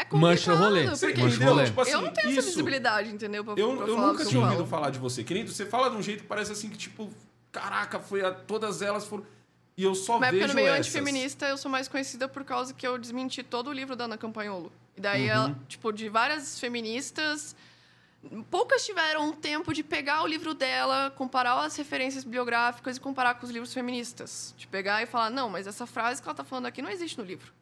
É 0.00 0.04
complicado. 0.04 0.20
Mancha 0.20 0.52
o 0.52 0.56
rolê. 0.56 0.82
porque 0.84 0.96
Você 0.96 1.06
Mancha 1.08 1.22
o 1.24 1.28
entendeu? 1.28 1.48
rolê. 1.48 1.64
Tipo 1.66 1.80
assim, 1.80 1.90
eu 1.90 2.00
não 2.02 2.10
tenho 2.12 2.30
isso, 2.30 2.38
essa 2.38 2.48
visibilidade, 2.50 3.10
entendeu? 3.10 3.44
Pra, 3.44 3.54
Eu, 3.56 3.76
pra 3.76 3.86
eu 3.86 3.94
falar 3.96 4.06
nunca 4.12 4.24
tinha 4.24 4.40
ouvido 4.40 4.66
falar 4.66 4.90
de 4.90 4.98
você. 4.98 5.24
Querido, 5.24 5.50
você 5.52 5.66
fala 5.66 5.90
de 5.90 5.96
um 5.96 6.02
jeito 6.02 6.22
que 6.22 6.28
parece 6.28 6.52
assim 6.52 6.68
que, 6.68 6.76
tipo, 6.78 7.10
caraca, 7.50 7.98
foi 7.98 8.24
a, 8.24 8.30
todas 8.32 8.80
elas 8.80 9.04
foram. 9.06 9.26
E 9.76 9.82
eu 9.82 9.94
só 9.94 10.18
Mas 10.18 10.30
vejo 10.30 10.42
porque 10.42 10.52
no 10.52 10.54
meio 10.54 10.68
essas. 10.74 10.86
antifeminista 10.86 11.46
eu 11.48 11.56
sou 11.56 11.70
mais 11.70 11.88
conhecida 11.88 12.28
por 12.28 12.44
causa 12.44 12.72
que 12.74 12.86
eu 12.86 12.96
desmenti 12.98 13.42
todo 13.42 13.68
o 13.68 13.72
livro 13.72 13.94
da 13.96 14.04
Ana 14.04 14.16
Campanholo. 14.18 14.72
E 14.96 15.00
daí, 15.00 15.22
Uhum. 15.24 15.28
ela, 15.30 15.58
tipo, 15.68 15.92
de 15.92 16.08
várias 16.08 16.58
feministas 16.60 17.54
poucas 18.50 18.84
tiveram 18.84 19.32
tempo 19.32 19.72
de 19.72 19.82
pegar 19.84 20.22
o 20.22 20.26
livro 20.26 20.52
dela, 20.54 21.12
comparar 21.16 21.60
as 21.64 21.76
referências 21.76 22.24
bibliográficas 22.24 22.96
e 22.96 23.00
comparar 23.00 23.34
com 23.34 23.46
os 23.46 23.50
livros 23.52 23.72
feministas. 23.72 24.54
De 24.56 24.66
pegar 24.66 25.02
e 25.02 25.06
falar, 25.06 25.30
não, 25.30 25.48
mas 25.48 25.66
essa 25.66 25.86
frase 25.86 26.20
que 26.20 26.28
ela 26.28 26.32
está 26.32 26.44
falando 26.44 26.66
aqui 26.66 26.82
não 26.82 26.90
existe 26.90 27.16
no 27.18 27.24
livro, 27.24 27.52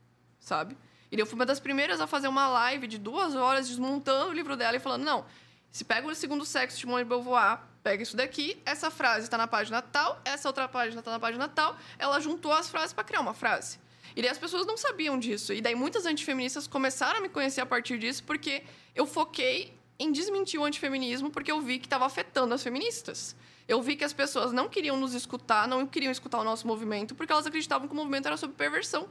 sabe? 0.40 0.76
E 1.10 1.18
eu 1.18 1.26
fui 1.26 1.36
uma 1.36 1.46
das 1.46 1.60
primeiras 1.60 2.00
a 2.00 2.06
fazer 2.06 2.28
uma 2.28 2.48
live 2.48 2.86
de 2.86 2.98
duas 2.98 3.34
horas 3.34 3.68
desmontando 3.68 4.30
o 4.30 4.32
livro 4.32 4.56
dela 4.56 4.76
e 4.76 4.80
falando, 4.80 5.04
não, 5.04 5.24
se 5.70 5.84
pega 5.84 6.06
o 6.06 6.14
segundo 6.14 6.44
sexo 6.44 6.76
de 6.76 6.80
Simone 6.82 7.04
de 7.04 7.08
Beauvoir, 7.08 7.60
pega 7.82 8.02
isso 8.02 8.16
daqui, 8.16 8.60
essa 8.64 8.90
frase 8.90 9.26
está 9.26 9.38
na 9.38 9.46
página 9.46 9.80
tal, 9.80 10.20
essa 10.24 10.48
outra 10.48 10.66
página 10.66 11.00
está 11.00 11.10
na 11.10 11.20
página 11.20 11.48
tal, 11.48 11.76
ela 11.98 12.18
juntou 12.18 12.52
as 12.52 12.68
frases 12.68 12.92
para 12.92 13.04
criar 13.04 13.20
uma 13.20 13.34
frase. 13.34 13.78
E 14.16 14.22
daí 14.22 14.30
as 14.30 14.38
pessoas 14.38 14.66
não 14.66 14.76
sabiam 14.76 15.18
disso. 15.18 15.52
E 15.52 15.60
daí 15.60 15.74
muitas 15.74 16.06
antifeministas 16.06 16.66
começaram 16.66 17.18
a 17.18 17.20
me 17.20 17.28
conhecer 17.28 17.60
a 17.60 17.66
partir 17.66 17.98
disso, 17.98 18.24
porque 18.24 18.62
eu 18.94 19.06
foquei 19.06 19.74
em 19.98 20.10
desmentir 20.10 20.58
o 20.58 20.64
antifeminismo, 20.64 21.30
porque 21.30 21.52
eu 21.52 21.60
vi 21.60 21.78
que 21.78 21.86
estava 21.86 22.06
afetando 22.06 22.54
as 22.54 22.62
feministas. 22.62 23.36
Eu 23.68 23.82
vi 23.82 23.96
que 23.96 24.04
as 24.04 24.12
pessoas 24.12 24.52
não 24.52 24.68
queriam 24.68 24.96
nos 24.96 25.12
escutar, 25.12 25.68
não 25.68 25.86
queriam 25.86 26.10
escutar 26.10 26.38
o 26.38 26.44
nosso 26.44 26.66
movimento, 26.66 27.14
porque 27.14 27.32
elas 27.32 27.46
acreditavam 27.46 27.86
que 27.86 27.92
o 27.92 27.96
movimento 27.96 28.26
era 28.26 28.36
sobre 28.36 28.56
perversão. 28.56 29.08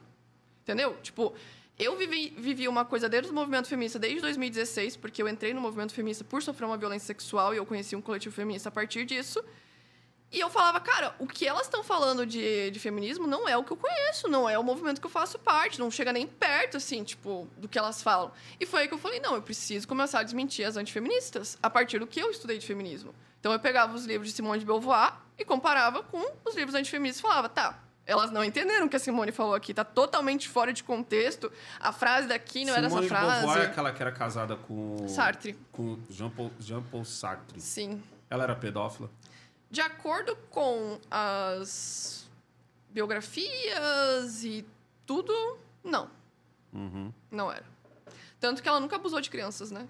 Entendeu? 0.64 0.98
Tipo, 1.04 1.34
eu 1.78 1.98
vivi, 1.98 2.34
vivi 2.38 2.68
uma 2.68 2.86
coisa 2.86 3.10
dentro 3.10 3.28
do 3.28 3.34
movimento 3.34 3.68
feminista 3.68 4.00
desde 4.00 4.22
2016, 4.22 4.96
porque 4.96 5.22
eu 5.22 5.28
entrei 5.28 5.54
no 5.54 5.60
movimento 5.60 5.94
feminista 5.94 6.24
por 6.24 6.42
sofrer 6.42 6.66
uma 6.66 6.78
violência 6.78 7.08
sexual 7.08 7.54
e 7.54 7.58
eu 7.58 7.66
conheci 7.66 7.96
um 7.96 8.02
coletivo 8.02 8.34
feminista 8.34 8.70
a 8.70 8.72
partir 8.72 9.06
disso. 9.06 9.44
E 10.32 10.40
eu 10.40 10.50
falava, 10.50 10.80
cara, 10.80 11.16
o 11.20 11.28
que 11.28 11.46
elas 11.46 11.64
estão 11.64 11.84
falando 11.84 12.26
de, 12.26 12.72
de 12.72 12.80
feminismo 12.80 13.28
não 13.28 13.48
é 13.48 13.56
o 13.56 13.64
que 13.64 13.72
eu 13.72 13.78
conheço, 13.78 14.28
não 14.28 14.50
é 14.50 14.58
o 14.58 14.64
movimento 14.64 15.00
que 15.00 15.08
eu 15.08 15.12
faço 15.12 15.38
parte, 15.38 15.80
não 15.80 15.92
chega 15.92 16.12
nem 16.12 16.26
perto, 16.26 16.78
assim, 16.78 17.04
tipo, 17.04 17.48
do 17.58 17.70
que 17.70 17.78
elas 17.78 18.02
falam. 18.02 18.32
E 18.60 18.66
foi 18.66 18.82
aí 18.82 18.88
que 18.88 18.94
eu 18.94 18.98
falei, 18.98 19.20
não, 19.20 19.36
eu 19.36 19.42
preciso 19.42 19.88
começar 19.88 20.20
a 20.20 20.24
desmentir 20.24 20.66
as 20.66 20.78
antifeministas 20.78 21.58
a 21.62 21.70
partir 21.70 22.00
do 22.00 22.08
que 22.08 22.20
eu 22.20 22.32
estudei 22.32 22.58
de 22.58 22.66
feminismo. 22.66 23.14
Então 23.40 23.54
eu 23.54 23.60
pegava 23.60 23.96
os 23.96 24.06
livros 24.06 24.30
de 24.30 24.36
Simone 24.36 24.60
de 24.60 24.66
Beauvoir 24.66 25.14
e 25.38 25.46
comparava 25.46 26.02
com 26.04 26.22
os 26.44 26.56
livros 26.56 26.74
antifeministas 26.74 27.20
e 27.20 27.22
falava, 27.22 27.48
tá, 27.48 27.85
elas 28.06 28.32
não 28.32 28.44
entenderam 28.44 28.86
o 28.86 28.90
que 28.90 28.96
a 28.96 29.00
Simone 29.00 29.32
falou 29.32 29.56
aqui, 29.56 29.74
tá 29.74 29.84
totalmente 29.84 30.48
fora 30.48 30.72
de 30.72 30.84
contexto. 30.84 31.52
A 31.80 31.92
frase 31.92 32.28
daqui 32.28 32.66
não 32.66 32.74
Simone 32.74 32.78
era 32.78 32.88
essa 32.88 33.08
frase. 33.08 33.26
Simone 33.26 33.46
Beauvoir 33.46 33.62
é 33.64 33.72
aquela 33.72 33.92
que 33.92 34.02
era 34.02 34.12
casada 34.12 34.56
com... 34.56 35.08
Sartre. 35.08 35.58
Com 35.72 35.98
Jean 36.10 36.30
Paul, 36.30 36.52
Jean 36.60 36.84
Paul 36.84 37.04
Sartre. 37.06 37.60
Sim. 37.60 38.02
Ela 38.30 38.44
era 38.44 38.56
pedófila? 38.56 39.10
De 39.70 39.82
acordo 39.82 40.36
com 40.50 41.00
as 41.10 42.30
biografias 42.92 44.44
e 44.44 44.66
tudo, 45.06 45.34
não. 45.84 46.10
Uhum. 46.72 47.12
Não 47.32 47.52
era. 47.52 47.66
Tanto 48.40 48.62
que 48.62 48.70
ela 48.70 48.80
nunca 48.80 48.96
abusou 48.96 49.20
de 49.20 49.30
crianças, 49.30 49.72
né? 49.72 49.88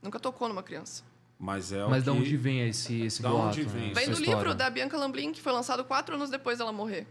Nunca 0.00 0.18
tocou 0.18 0.48
numa 0.48 0.62
criança. 0.62 1.04
Mas 1.38 1.72
é 1.72 1.84
o 1.84 1.90
Mas 1.90 2.04
que... 2.04 2.10
de 2.10 2.16
onde 2.16 2.36
vem 2.36 2.68
esse, 2.68 3.02
esse 3.02 3.20
Da 3.20 3.28
boato? 3.28 3.48
onde 3.48 3.64
né? 3.64 3.68
vem? 3.68 3.92
Vem 3.92 4.02
Essa 4.04 4.12
do 4.12 4.20
história? 4.20 4.34
livro 4.36 4.54
da 4.54 4.70
Bianca 4.70 4.96
Lamblin, 4.96 5.32
que 5.32 5.40
foi 5.40 5.52
lançado 5.52 5.84
quatro 5.84 6.14
anos 6.14 6.30
depois 6.30 6.58
dela 6.58 6.72
morrer. 6.72 7.06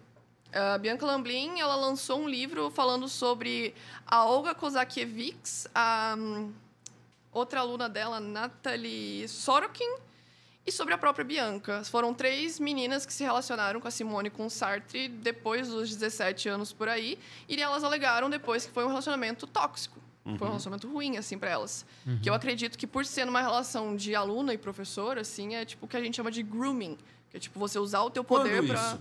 A 0.54 0.78
Bianca 0.78 1.06
Lamblin, 1.06 1.60
ela 1.60 1.76
lançou 1.76 2.20
um 2.20 2.28
livro 2.28 2.70
falando 2.70 3.08
sobre 3.08 3.74
a 4.06 4.26
Olga 4.26 4.54
Kozakiewicz, 4.54 5.68
a 5.74 6.16
hum, 6.18 6.52
outra 7.32 7.62
aluna 7.62 7.88
dela, 7.88 8.20
Natalie 8.20 9.28
Sorokin, 9.30 9.96
e 10.66 10.72
sobre 10.72 10.94
a 10.94 10.98
própria 10.98 11.24
Bianca. 11.24 11.84
Foram 11.86 12.14
três 12.14 12.60
meninas 12.60 13.06
que 13.06 13.14
se 13.14 13.24
relacionaram 13.24 13.80
com 13.80 13.88
a 13.88 13.92
Simone 13.92 14.28
e 14.28 14.32
com 14.32 14.46
o 14.46 14.50
Sartre 14.50 15.08
depois 15.08 15.70
dos 15.70 15.90
17 15.90 16.50
anos 16.50 16.74
por 16.74 16.90
aí, 16.90 17.18
e 17.48 17.62
elas 17.62 17.84
alegaram 17.84 18.30
depois 18.30 18.66
que 18.66 18.72
foi 18.72 18.84
um 18.84 18.90
relacionamento 18.90 19.48
tóxico. 19.48 20.00
Foi 20.38 20.48
um 20.48 20.52
relacionamento 20.52 20.88
ruim, 20.88 21.18
assim, 21.18 21.38
para 21.38 21.50
elas. 21.50 21.84
Que 22.22 22.30
eu 22.30 22.34
acredito 22.34 22.78
que, 22.78 22.86
por 22.86 23.06
ser 23.06 23.26
numa 23.26 23.42
relação 23.42 23.96
de 23.96 24.14
aluna 24.14 24.54
e 24.54 24.58
professor, 24.58 25.18
assim, 25.18 25.56
é 25.56 25.66
tipo 25.66 25.86
o 25.86 25.90
que 25.90 25.98
a 25.98 26.02
gente 26.02 26.16
chama 26.16 26.30
de 26.30 26.44
grooming. 26.44 26.96
Que 27.32 27.38
é 27.38 27.40
tipo 27.40 27.60
você 27.60 27.80
usar 27.80 28.04
o 28.04 28.10
teu 28.12 28.24
poder 28.24 28.68
para? 28.68 29.00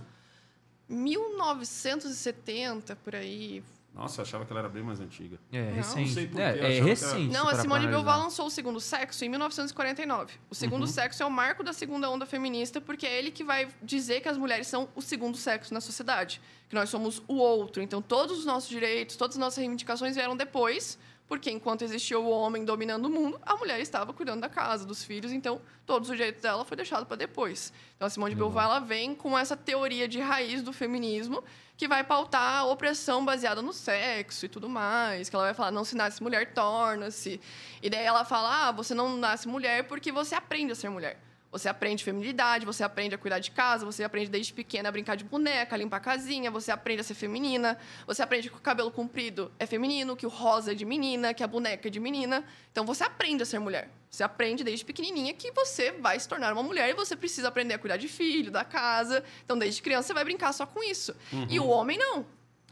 1970, 0.91 2.95
por 2.97 3.15
aí. 3.15 3.63
Nossa, 3.93 4.21
eu 4.21 4.23
achava 4.23 4.45
que 4.45 4.53
ela 4.53 4.61
era 4.61 4.69
bem 4.69 4.81
mais 4.81 5.01
antiga. 5.01 5.37
É, 5.51 5.65
Não. 5.65 5.73
recente. 5.73 6.07
Não 6.07 6.13
sei 6.13 6.27
por 6.27 6.35
quê, 6.37 6.41
é, 6.41 6.49
é 6.49 6.53
que 6.53 6.59
era- 6.77 6.85
recente. 6.85 7.33
Não, 7.33 7.49
a 7.49 7.55
Simone 7.55 7.87
Beauvoir 7.87 8.19
lançou 8.19 8.45
o 8.45 8.49
Segundo 8.49 8.79
Sexo 8.79 9.25
em 9.25 9.29
1949. 9.29 10.35
O 10.49 10.55
Segundo 10.55 10.87
Sexo 10.87 11.21
é 11.21 11.25
o 11.25 11.29
marco 11.29 11.61
da 11.61 11.73
segunda 11.73 12.09
onda 12.09 12.25
feminista, 12.25 12.79
porque 12.79 13.05
é 13.05 13.17
ele 13.17 13.31
que 13.31 13.43
vai 13.43 13.67
dizer 13.83 14.21
que 14.21 14.29
as 14.29 14.37
mulheres 14.37 14.67
são 14.67 14.87
o 14.95 15.01
segundo 15.01 15.35
sexo 15.37 15.73
na 15.73 15.81
sociedade. 15.81 16.39
Que 16.69 16.75
nós 16.75 16.89
somos 16.89 17.21
o 17.27 17.35
outro. 17.35 17.83
Então, 17.83 18.01
todos 18.01 18.39
os 18.39 18.45
nossos 18.45 18.69
direitos, 18.69 19.17
todas 19.17 19.35
as 19.35 19.39
nossas 19.41 19.57
reivindicações 19.57 20.15
vieram 20.15 20.37
depois, 20.37 20.97
porque 21.31 21.49
enquanto 21.49 21.81
existia 21.81 22.19
o 22.19 22.29
homem 22.29 22.65
dominando 22.65 23.05
o 23.05 23.09
mundo, 23.09 23.39
a 23.43 23.55
mulher 23.55 23.79
estava 23.79 24.11
cuidando 24.11 24.41
da 24.41 24.49
casa, 24.49 24.85
dos 24.85 25.01
filhos. 25.01 25.31
Então, 25.31 25.61
todos 25.85 26.09
os 26.09 26.17
direitos 26.17 26.41
dela 26.41 26.65
foi 26.65 26.75
deixado 26.75 27.05
para 27.05 27.15
depois. 27.15 27.71
Então, 27.95 28.05
a 28.05 28.09
Simone 28.09 28.31
de 28.31 28.35
Beauvoir 28.35 28.65
ela 28.65 28.79
vem 28.79 29.15
com 29.15 29.39
essa 29.39 29.55
teoria 29.55 30.09
de 30.09 30.19
raiz 30.19 30.61
do 30.61 30.73
feminismo, 30.73 31.41
que 31.77 31.87
vai 31.87 32.03
pautar 32.03 32.57
a 32.57 32.65
opressão 32.65 33.23
baseada 33.23 33.61
no 33.61 33.71
sexo 33.71 34.45
e 34.45 34.49
tudo 34.49 34.67
mais. 34.67 35.29
Que 35.29 35.35
ela 35.37 35.45
vai 35.45 35.53
falar, 35.53 35.71
não 35.71 35.85
se 35.85 35.95
nasce 35.95 36.21
mulher, 36.21 36.53
torna-se. 36.53 37.39
E 37.81 37.89
daí 37.89 38.03
ela 38.03 38.25
fala, 38.25 38.67
ah, 38.67 38.71
você 38.73 38.93
não 38.93 39.15
nasce 39.15 39.47
mulher 39.47 39.87
porque 39.87 40.11
você 40.11 40.35
aprende 40.35 40.73
a 40.73 40.75
ser 40.75 40.89
mulher. 40.89 41.17
Você 41.51 41.67
aprende 41.67 42.01
feminilidade, 42.01 42.65
você 42.65 42.81
aprende 42.81 43.13
a 43.13 43.17
cuidar 43.17 43.39
de 43.39 43.51
casa, 43.51 43.85
você 43.85 44.05
aprende 44.05 44.31
desde 44.31 44.53
pequena 44.53 44.87
a 44.87 44.91
brincar 44.91 45.15
de 45.15 45.25
boneca, 45.25 45.75
a 45.75 45.77
limpar 45.77 45.97
a 45.97 45.99
casinha, 45.99 46.49
você 46.49 46.71
aprende 46.71 47.01
a 47.01 47.03
ser 47.03 47.13
feminina, 47.13 47.77
você 48.07 48.21
aprende 48.21 48.49
que 48.49 48.55
o 48.55 48.61
cabelo 48.61 48.89
comprido 48.89 49.51
é 49.59 49.65
feminino, 49.65 50.15
que 50.15 50.25
o 50.25 50.29
rosa 50.29 50.71
é 50.71 50.75
de 50.75 50.85
menina, 50.85 51.33
que 51.33 51.43
a 51.43 51.47
boneca 51.47 51.89
é 51.89 51.91
de 51.91 51.99
menina. 51.99 52.45
Então 52.71 52.85
você 52.85 53.03
aprende 53.03 53.43
a 53.43 53.45
ser 53.45 53.59
mulher. 53.59 53.89
Você 54.09 54.23
aprende 54.23 54.63
desde 54.63 54.85
pequenininha 54.85 55.33
que 55.33 55.51
você 55.51 55.91
vai 55.91 56.17
se 56.17 56.27
tornar 56.27 56.53
uma 56.53 56.63
mulher 56.63 56.89
e 56.89 56.93
você 56.93 57.17
precisa 57.17 57.49
aprender 57.49 57.73
a 57.73 57.77
cuidar 57.79 57.97
de 57.97 58.07
filho, 58.07 58.49
da 58.49 58.63
casa. 58.63 59.21
Então 59.43 59.57
desde 59.57 59.81
criança 59.81 60.07
você 60.07 60.13
vai 60.13 60.23
brincar 60.23 60.53
só 60.53 60.65
com 60.65 60.81
isso. 60.81 61.13
E 61.49 61.59
o 61.59 61.67
homem 61.67 61.97
não. 61.97 62.25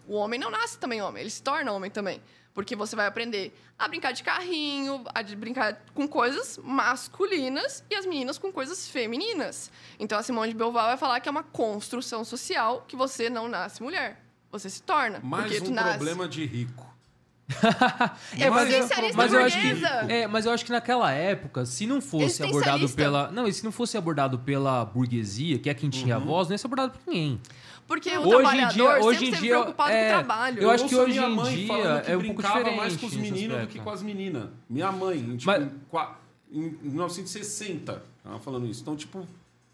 O 0.08 0.16
homem 0.16 0.40
não 0.40 0.50
nasce 0.50 0.80
também 0.80 1.02
homem, 1.02 1.22
ele 1.22 1.30
se 1.30 1.44
torna 1.44 1.72
homem 1.72 1.92
também. 1.92 2.22
Porque 2.54 2.76
você 2.76 2.96
vai 2.96 3.06
aprender 3.08 3.54
a 3.78 3.88
brincar 3.88 4.12
de 4.12 4.24
carrinho, 4.24 5.04
a 5.14 5.22
de 5.22 5.36
brincar 5.36 5.82
com 5.94 6.08
coisas 6.08 6.60
masculinas 6.64 7.84
e 7.90 7.96
as 7.96 8.06
meninas 8.06 8.38
com 8.38 8.52
coisas 8.52 8.88
femininas. 8.90 9.72
Então 10.00 10.18
a 10.18 10.24
Simone 10.24 10.52
de 10.52 10.58
Beauvoir 10.58 10.86
vai 10.88 10.98
falar 10.98 11.20
que 11.20 11.30
é 11.30 11.32
uma 11.32 11.44
construção 11.44 12.26
social 12.26 12.84
que 12.88 12.96
você 12.96 13.30
não 13.30 13.48
nasce 13.48 13.82
mulher. 13.82 14.22
Você 14.52 14.70
se 14.70 14.82
torna. 14.82 15.20
Mais 15.24 15.44
porque 15.46 15.62
tu 15.62 15.72
um 15.72 15.74
nasce. 15.76 15.90
problema 15.98 16.28
de 16.28 16.44
rico. 16.46 16.88
É 18.40 18.50
mas 18.50 18.72
eu- 18.72 18.88
mas 19.16 19.34
eu 19.34 19.44
acho 19.44 19.60
que 19.60 19.68
burguesa. 19.70 19.88
é, 20.08 20.28
mas 20.28 20.46
eu 20.46 20.52
acho 20.52 20.66
que 20.66 20.72
naquela 20.72 21.12
época, 21.12 21.66
se 21.66 21.88
não 21.88 22.00
fosse 22.00 22.44
abordado 22.44 22.88
pela, 22.90 23.32
não, 23.32 23.48
e 23.48 23.54
se 23.54 23.64
não 23.64 23.72
fosse 23.72 23.98
abordado 23.98 24.38
pela 24.40 24.86
burguesia, 24.86 25.58
que 25.58 25.70
é 25.70 25.74
quem 25.74 25.90
tinha 25.90 26.18
Uhum. 26.20 26.26
voz, 26.26 26.48
não 26.48 26.54
ia 26.54 26.58
ser 26.60 26.68
abordado 26.68 26.92
por 26.94 27.08
ninguém. 27.12 27.42
Porque 27.90 28.10
o 28.10 28.22
Hoje 28.22 28.28
em 28.28 28.30
trabalhador 28.40 28.74
dia- 28.74 29.02
hoje 29.04 29.20
sempre 29.20 29.40
dia, 29.40 29.50
preocupado 29.50 29.92
é, 29.92 30.00
com 30.02 30.06
o 30.06 30.10
trabalho. 30.24 30.62
eu 30.62 30.70
acho 30.72 30.88
que 30.88 30.96
hoje 30.96 31.18
em 31.18 31.36
mãe 31.36 31.56
dia 31.56 31.74
é 31.74 32.16
um 32.16 32.22
pouco 32.22 32.34
brincava 32.36 32.58
diferente 32.60 32.78
mais 32.78 32.96
com 32.98 33.06
os 33.08 33.14
meninos 33.16 33.62
do 33.62 33.68
que 33.68 33.80
com 33.80 33.90
as 33.90 34.02
meninas. 34.04 34.50
Minha 34.70 34.92
mãe, 34.92 35.18
em, 35.18 35.36
tipo, 35.38 35.52
Mas- 35.52 35.68
em 36.52 36.70
1960, 36.84 38.02
ela 38.24 38.40
falando 38.40 38.68
isso. 38.68 38.82
Então, 38.84 38.96
tipo, 38.96 39.28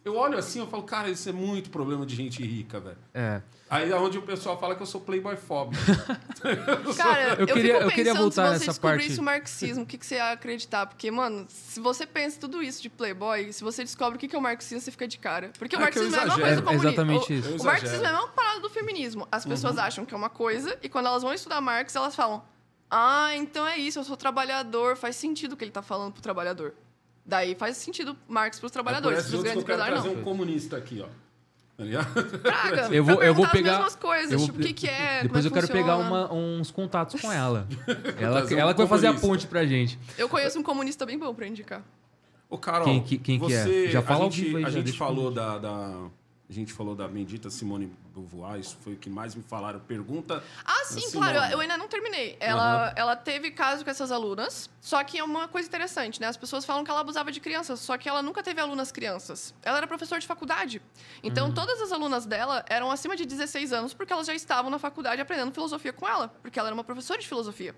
eu 0.03 0.15
olho 0.15 0.37
assim, 0.37 0.59
eu 0.59 0.67
falo, 0.67 0.83
cara, 0.83 1.09
isso 1.09 1.27
é 1.27 1.31
muito 1.33 1.69
problema 1.69 2.05
de 2.05 2.15
gente 2.15 2.41
rica, 2.41 2.79
velho. 2.79 2.97
É. 3.13 3.41
Aí 3.67 3.91
é 3.91 3.95
onde 3.95 4.17
o 4.17 4.21
pessoal 4.21 4.59
fala 4.59 4.75
que 4.75 4.81
eu 4.83 4.85
sou 4.85 5.01
playboy 5.01 5.35
fóbico. 5.35 5.81
Cara, 6.95 7.33
Eu 7.39 7.47
queria- 7.47 7.73
fico 7.75 7.83
eu 7.85 7.91
queria 7.91 8.13
voltar 8.13 8.45
se 8.45 8.49
nessa 8.51 8.59
você 8.59 8.65
descobrisse 8.71 9.07
parte. 9.09 9.19
o 9.19 9.23
marxismo, 9.23 9.83
o 9.83 9.85
que, 9.87 9.97
que 9.97 10.05
você 10.05 10.15
ia 10.15 10.31
acreditar? 10.31 10.85
Porque, 10.85 11.09
mano, 11.09 11.45
se 11.49 11.79
você 11.79 12.05
pensa 12.05 12.39
tudo 12.39 12.61
isso 12.61 12.81
de 12.81 12.89
playboy, 12.89 13.51
se 13.51 13.63
você 13.63 13.83
descobre 13.83 14.17
o 14.17 14.19
que 14.19 14.27
que 14.27 14.35
é 14.35 14.39
o 14.39 14.41
marxismo, 14.41 14.79
você 14.81 14.91
fica 14.91 15.07
de 15.07 15.17
cara. 15.17 15.51
Porque 15.57 15.75
o 15.75 15.79
É 15.79 15.81
marxismo 15.81 16.15
é 16.15 16.19
a 16.19 16.25
mesma 16.25 16.35
coisa 16.37 16.55
do 16.55 16.63
comunismo. 16.63 16.87
Exatamente 16.89 17.33
o, 17.33 17.35
isso. 17.35 17.61
O 17.61 17.65
marxismo 17.65 18.05
é 18.05 18.07
a 18.07 18.11
mesma 18.13 18.27
parada 18.29 18.59
do 18.59 18.69
feminismo. 18.69 19.27
As 19.31 19.45
pessoas 19.45 19.75
Uhum. 19.77 19.81
acham 19.81 20.05
que 20.05 20.13
é 20.13 20.17
uma 20.17 20.29
coisa, 20.29 20.77
e 20.83 20.87
quando 20.87 21.07
elas 21.07 21.23
vão 21.23 21.33
estudar 21.33 21.59
Marx, 21.59 21.95
elas 21.95 22.15
falam, 22.15 22.43
ah, 22.89 23.35
então 23.35 23.65
é 23.65 23.77
isso, 23.77 23.97
eu 23.97 24.03
sou 24.03 24.15
trabalhador, 24.15 24.95
faz 24.95 25.15
sentido 25.15 25.53
o 25.53 25.57
que 25.57 25.63
ele 25.63 25.71
tá 25.71 25.81
falando 25.81 26.13
pro 26.13 26.21
trabalhador. 26.21 26.73
Daí 27.25 27.55
faz 27.55 27.77
sentido 27.77 28.15
Marx 28.27 28.59
pros 28.59 28.69
É 28.69 28.73
por 28.73 28.73
trabalhadores, 28.73 29.17
outros 29.25 29.33
que 29.37 29.41
grandes 29.43 29.63
empresários 29.63 30.03
não. 30.05 30.13
um 30.13 30.21
comunista 30.23 30.77
aqui, 30.77 31.03
ó. 31.03 31.07
Tá 31.77 31.83
ligado? 31.83 32.39
Praga, 32.39 32.87
Eu 32.95 33.03
vou- 33.03 33.17
pra 33.17 33.25
eu 33.25 33.33
vou 33.35 33.47
pegar- 33.49 33.71
as 33.71 33.77
mesmas 33.79 33.95
coisas, 33.95 34.31
eu 34.31 34.37
vou- 34.39 34.47
tipo, 34.47 34.59
o 34.59 34.61
que 34.63 34.73
que 34.73 34.87
é, 34.87 35.23
Depois 35.23 35.43
como 35.43 35.47
eu 35.47 35.51
é 35.51 35.53
quero 35.61 35.67
que 35.67 35.73
pegar 35.73 35.97
funciona. 35.97 36.27
uma- 36.27 36.33
uns 36.33 36.71
contatos 36.71 37.19
com 37.21 37.31
ela. 37.31 37.67
ela 38.19 38.45
um 38.45 38.57
ela 38.57 38.73
que 38.73 38.77
vai 38.79 38.87
fazer 38.87 39.07
a 39.07 39.13
ponte 39.13 39.45
pra 39.47 39.65
gente. 39.65 39.99
Eu 40.17 40.29
conheço 40.29 40.57
um 40.57 40.63
comunista 40.63 41.05
bem 41.05 41.19
bom 41.19 41.33
pra 41.33 41.45
indicar. 41.47 41.83
Ô, 42.49 42.57
Carol, 42.57 42.85
Quem 42.85 43.01
que- 43.03 43.17
quem 43.17 43.39
que 43.39 43.51
é? 43.53 43.63
você, 43.63 43.87
Já 43.91 44.01
fala 44.01 44.27
a 44.27 44.29
gente, 44.29 44.55
aí, 44.55 44.63
a 44.65 44.69
já 44.69 44.79
gente 44.79 44.97
falou 44.97 45.31
da, 45.31 45.57
da- 45.57 46.07
a 46.49 46.53
gente 46.53 46.71
falou 46.71 46.95
da 46.95 47.07
bendita 47.07 47.49
Simone 47.49 47.91
Beauvoir, 48.15 48.57
isso 48.57 48.77
foi 48.81 48.93
o 48.93 48.95
que 48.95 49.09
mais 49.09 49.35
me 49.35 49.43
falaram. 49.43 49.77
Pergunta. 49.81 50.41
Ah, 50.63 50.85
sim, 50.85 51.01
Simone. 51.01 51.33
claro. 51.33 51.51
Eu 51.51 51.59
ainda 51.59 51.77
não 51.77 51.89
terminei. 51.89 52.37
Ela, 52.39 52.93
ela 52.95 53.13
teve 53.13 53.51
caso 53.51 53.83
com 53.83 53.89
essas 53.89 54.09
alunas, 54.09 54.69
só 54.79 55.03
que 55.03 55.19
é 55.19 55.23
uma 55.23 55.49
coisa 55.49 55.67
interessante, 55.67 56.21
né? 56.21 56.27
As 56.27 56.37
pessoas 56.37 56.63
falam 56.63 56.85
que 56.85 56.89
ela 56.89 57.01
abusava 57.01 57.29
de 57.29 57.41
crianças, 57.41 57.81
só 57.81 57.97
que 57.97 58.07
ela 58.07 58.21
nunca 58.21 58.41
teve 58.41 58.61
alunas 58.61 58.89
crianças. 58.89 59.53
Ela 59.61 59.79
era 59.79 59.87
professora 59.87 60.21
de 60.21 60.25
faculdade. 60.27 60.81
Então, 61.21 61.53
todas 61.53 61.81
as 61.81 61.91
alunas 61.91 62.25
dela 62.25 62.63
eram 62.69 62.89
acima 62.89 63.17
de 63.17 63.25
16 63.25 63.73
anos, 63.73 63.93
porque 63.93 64.13
elas 64.13 64.27
já 64.27 64.33
estavam 64.33 64.71
na 64.71 64.79
faculdade 64.79 65.21
aprendendo 65.21 65.51
filosofia 65.51 65.91
com 65.91 66.07
ela, 66.07 66.29
porque 66.41 66.57
ela 66.57 66.69
era 66.69 66.73
uma 66.73 66.83
professora 66.85 67.19
de 67.19 67.27
filosofia. 67.27 67.75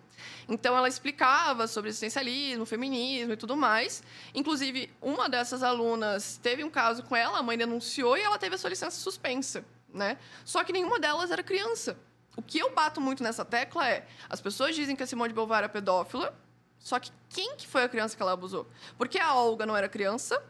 Então, 0.48 0.78
ela 0.78 0.88
explicava 0.88 1.66
sobre 1.66 1.90
existencialismo, 1.90 2.64
feminismo 2.64 3.34
e 3.34 3.38
tudo 3.38 3.58
mais. 3.58 4.04
Inclusive, 4.36 4.94
uma 5.02 5.28
dessas 5.28 5.64
alunas 5.64 6.40
teve 6.44 6.64
um 6.64 6.70
caso 6.70 7.02
com 7.02 7.16
ela, 7.16 7.40
a 7.40 7.44
mãe 7.44 7.58
denunciou 7.58 8.16
e 8.16 8.22
ela 8.22 8.38
teve 8.38 8.54
a 8.54 8.58
sua 8.58 8.70
licença 8.70 9.00
suspensa, 9.00 9.66
né? 9.98 10.18
Só 10.46 10.64
que 10.64 10.72
nenhuma 10.72 11.00
delas 11.00 11.32
era 11.32 11.44
criança. 11.44 11.98
O 12.36 12.42
que 12.42 12.60
eu 12.60 12.74
bato 12.74 13.02
muito 13.02 13.24
nessa 13.24 13.44
tecla 13.44 13.90
é: 13.90 14.08
as 14.30 14.40
pessoas 14.40 14.76
dizem 14.76 14.96
que 14.96 15.04
a 15.04 15.08
Simone 15.08 15.30
de 15.30 15.36
Beauvoir 15.36 15.60
era 15.60 15.70
pedófila, 15.70 16.38
só 16.80 17.00
que 17.00 17.12
quem 17.30 17.56
que 17.56 17.68
foi 17.68 17.84
a 17.84 17.90
criança 17.90 18.16
que 18.16 18.22
ela 18.22 18.32
abusou? 18.34 18.68
Porque 18.98 19.18
a 19.20 19.34
Olga 19.34 19.66
não 19.66 19.76
era 19.76 19.90
criança, 19.90 20.42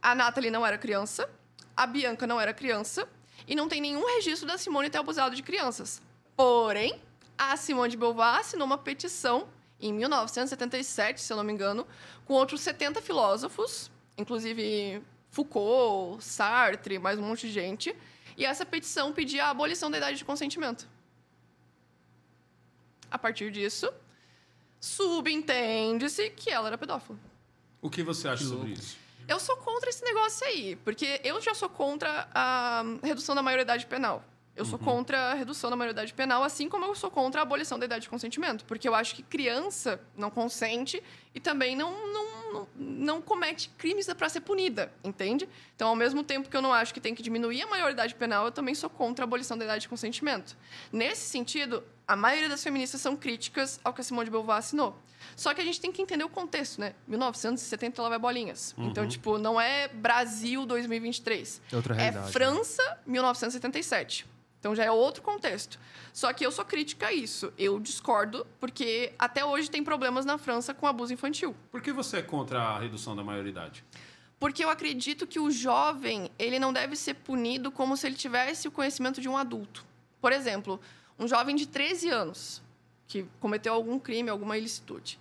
a 0.00 0.14
Nathalie 0.14 0.50
não 0.50 0.64
era 0.64 0.78
criança, 0.78 1.28
a 1.76 1.86
Bianca 1.86 2.26
não 2.26 2.40
era 2.40 2.54
criança, 2.54 3.08
e 3.46 3.54
não 3.56 3.68
tem 3.68 3.80
nenhum 3.80 4.06
registro 4.14 4.46
da 4.46 4.56
Simone 4.56 4.88
ter 4.88 4.98
abusado 4.98 5.34
de 5.34 5.42
crianças. 5.42 6.00
Porém, 6.36 7.00
a 7.36 7.56
Simone 7.56 7.90
de 7.90 7.96
Beauvoir 7.96 8.38
assinou 8.38 8.66
uma 8.66 8.78
petição 8.78 9.48
em 9.80 9.92
1977, 9.92 11.20
se 11.20 11.32
eu 11.32 11.36
não 11.36 11.42
me 11.42 11.52
engano, 11.52 11.86
com 12.24 12.34
outros 12.34 12.60
70 12.60 13.02
filósofos, 13.02 13.90
inclusive 14.16 15.02
Foucault, 15.30 16.22
Sartre, 16.22 16.98
mais 16.98 17.18
um 17.18 17.22
monte 17.22 17.48
de 17.48 17.52
gente. 17.52 17.96
E 18.36 18.44
essa 18.44 18.64
petição 18.64 19.12
pedia 19.12 19.46
a 19.46 19.50
abolição 19.50 19.90
da 19.90 19.98
idade 19.98 20.18
de 20.18 20.24
consentimento. 20.24 20.88
A 23.10 23.18
partir 23.18 23.50
disso, 23.50 23.92
subentende-se 24.80 26.30
que 26.30 26.50
ela 26.50 26.68
era 26.68 26.78
pedófila. 26.78 27.18
O 27.80 27.90
que 27.90 28.02
você 28.02 28.28
acha 28.28 28.42
Que 28.42 28.48
sobre 28.48 28.72
isso? 28.72 28.96
Eu 29.28 29.38
sou 29.38 29.56
contra 29.58 29.88
esse 29.90 30.04
negócio 30.04 30.46
aí, 30.46 30.76
porque 30.76 31.20
eu 31.22 31.40
já 31.40 31.54
sou 31.54 31.68
contra 31.68 32.28
a 32.34 32.82
redução 33.02 33.34
da 33.34 33.42
maioridade 33.42 33.86
penal. 33.86 34.24
Eu 34.54 34.66
sou 34.66 34.78
contra 34.78 35.30
a 35.30 35.34
redução 35.34 35.70
da 35.70 35.76
maioridade 35.76 36.12
penal, 36.12 36.44
assim 36.44 36.68
como 36.68 36.84
eu 36.84 36.94
sou 36.94 37.10
contra 37.10 37.40
a 37.40 37.42
abolição 37.42 37.78
da 37.78 37.86
idade 37.86 38.02
de 38.02 38.08
consentimento. 38.10 38.66
Porque 38.66 38.86
eu 38.86 38.94
acho 38.94 39.14
que 39.14 39.22
criança 39.22 39.98
não 40.14 40.30
consente 40.30 41.02
e 41.34 41.40
também 41.40 41.74
não, 41.74 41.90
não, 42.12 42.52
não, 42.52 42.68
não 42.76 43.22
comete 43.22 43.70
crimes 43.78 44.06
para 44.12 44.28
ser 44.28 44.40
punida, 44.42 44.92
entende? 45.02 45.48
Então, 45.74 45.88
ao 45.88 45.96
mesmo 45.96 46.22
tempo 46.22 46.50
que 46.50 46.56
eu 46.56 46.60
não 46.60 46.70
acho 46.72 46.92
que 46.92 47.00
tem 47.00 47.14
que 47.14 47.22
diminuir 47.22 47.62
a 47.62 47.66
maioridade 47.66 48.14
penal, 48.14 48.44
eu 48.44 48.52
também 48.52 48.74
sou 48.74 48.90
contra 48.90 49.24
a 49.24 49.26
abolição 49.26 49.56
da 49.56 49.64
idade 49.64 49.82
de 49.82 49.88
consentimento. 49.88 50.54
Nesse 50.92 51.22
sentido, 51.30 51.82
a 52.06 52.14
maioria 52.14 52.50
das 52.50 52.62
feministas 52.62 53.00
são 53.00 53.16
críticas 53.16 53.80
ao 53.82 53.94
que 53.94 54.02
a 54.02 54.04
Simone 54.04 54.26
de 54.26 54.30
Beauvoir 54.30 54.58
assinou. 54.58 54.98
Só 55.34 55.54
que 55.54 55.62
a 55.62 55.64
gente 55.64 55.80
tem 55.80 55.90
que 55.90 56.02
entender 56.02 56.24
o 56.24 56.28
contexto, 56.28 56.78
né? 56.78 56.94
1970 57.06 58.02
ela 58.02 58.10
vai 58.10 58.18
bolinhas. 58.18 58.74
Então, 58.76 59.08
tipo, 59.08 59.38
não 59.38 59.58
é 59.58 59.88
Brasil 59.88 60.66
2023. 60.66 61.62
É 61.72 61.76
outra 61.76 61.94
É 61.94 61.98
realidade. 61.98 62.26
né? 62.26 62.32
França 62.32 62.98
1977. 63.06 64.26
Então 64.62 64.76
já 64.76 64.84
é 64.84 64.90
outro 64.92 65.24
contexto. 65.24 65.76
Só 66.12 66.32
que 66.32 66.46
eu 66.46 66.52
sou 66.52 66.64
crítica 66.64 67.08
a 67.08 67.12
isso. 67.12 67.52
Eu 67.58 67.80
discordo, 67.80 68.46
porque 68.60 69.12
até 69.18 69.44
hoje 69.44 69.68
tem 69.68 69.82
problemas 69.82 70.24
na 70.24 70.38
França 70.38 70.72
com 70.72 70.86
abuso 70.86 71.12
infantil. 71.12 71.52
Por 71.68 71.82
que 71.82 71.90
você 71.90 72.18
é 72.18 72.22
contra 72.22 72.60
a 72.62 72.78
redução 72.78 73.16
da 73.16 73.24
maioridade? 73.24 73.84
Porque 74.38 74.64
eu 74.64 74.70
acredito 74.70 75.26
que 75.26 75.40
o 75.40 75.50
jovem, 75.50 76.30
ele 76.38 76.60
não 76.60 76.72
deve 76.72 76.94
ser 76.94 77.14
punido 77.14 77.72
como 77.72 77.96
se 77.96 78.06
ele 78.06 78.14
tivesse 78.14 78.68
o 78.68 78.70
conhecimento 78.70 79.20
de 79.20 79.28
um 79.28 79.36
adulto. 79.36 79.84
Por 80.20 80.30
exemplo, 80.30 80.80
um 81.18 81.26
jovem 81.26 81.56
de 81.56 81.66
13 81.66 82.10
anos 82.10 82.62
que 83.08 83.26
cometeu 83.40 83.74
algum 83.74 83.98
crime, 83.98 84.30
alguma 84.30 84.56
ilicitude. 84.56 85.18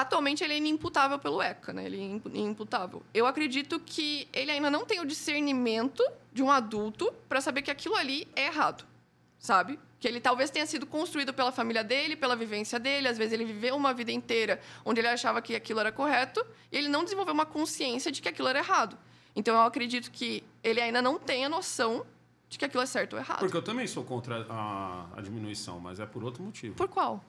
Atualmente 0.00 0.44
ele 0.44 0.52
é 0.54 0.56
inimputável 0.58 1.18
pelo 1.18 1.42
ECA, 1.42 1.72
né? 1.72 1.84
Ele 1.86 1.96
é 2.00 2.04
impu- 2.04 2.28
inimputável. 2.28 3.02
Eu 3.12 3.26
acredito 3.26 3.80
que 3.80 4.28
ele 4.32 4.52
ainda 4.52 4.70
não 4.70 4.84
tem 4.86 5.00
o 5.00 5.04
discernimento 5.04 6.04
de 6.32 6.40
um 6.40 6.52
adulto 6.52 7.12
para 7.28 7.40
saber 7.40 7.62
que 7.62 7.70
aquilo 7.70 7.96
ali 7.96 8.28
é 8.36 8.46
errado, 8.46 8.84
sabe? 9.40 9.76
Que 9.98 10.06
ele 10.06 10.20
talvez 10.20 10.50
tenha 10.50 10.64
sido 10.66 10.86
construído 10.86 11.34
pela 11.34 11.50
família 11.50 11.82
dele, 11.82 12.14
pela 12.14 12.36
vivência 12.36 12.78
dele, 12.78 13.08
às 13.08 13.18
vezes 13.18 13.32
ele 13.32 13.44
viveu 13.44 13.74
uma 13.74 13.92
vida 13.92 14.12
inteira 14.12 14.60
onde 14.84 15.00
ele 15.00 15.08
achava 15.08 15.42
que 15.42 15.56
aquilo 15.56 15.80
era 15.80 15.90
correto 15.90 16.46
e 16.70 16.76
ele 16.78 16.86
não 16.88 17.02
desenvolveu 17.02 17.34
uma 17.34 17.44
consciência 17.46 18.12
de 18.12 18.22
que 18.22 18.28
aquilo 18.28 18.46
era 18.46 18.60
errado. 18.60 18.96
Então 19.34 19.52
eu 19.56 19.62
acredito 19.62 20.12
que 20.12 20.44
ele 20.62 20.80
ainda 20.80 21.02
não 21.02 21.18
tem 21.18 21.44
a 21.44 21.48
noção 21.48 22.06
de 22.48 22.56
que 22.56 22.64
aquilo 22.64 22.84
é 22.84 22.86
certo 22.86 23.14
ou 23.14 23.18
errado. 23.18 23.40
Porque 23.40 23.56
eu 23.56 23.62
também 23.62 23.88
sou 23.88 24.04
contra 24.04 24.46
a, 24.48 25.06
a 25.16 25.20
diminuição, 25.20 25.80
mas 25.80 25.98
é 25.98 26.06
por 26.06 26.22
outro 26.22 26.40
motivo. 26.40 26.76
Por 26.76 26.86
qual? 26.86 27.22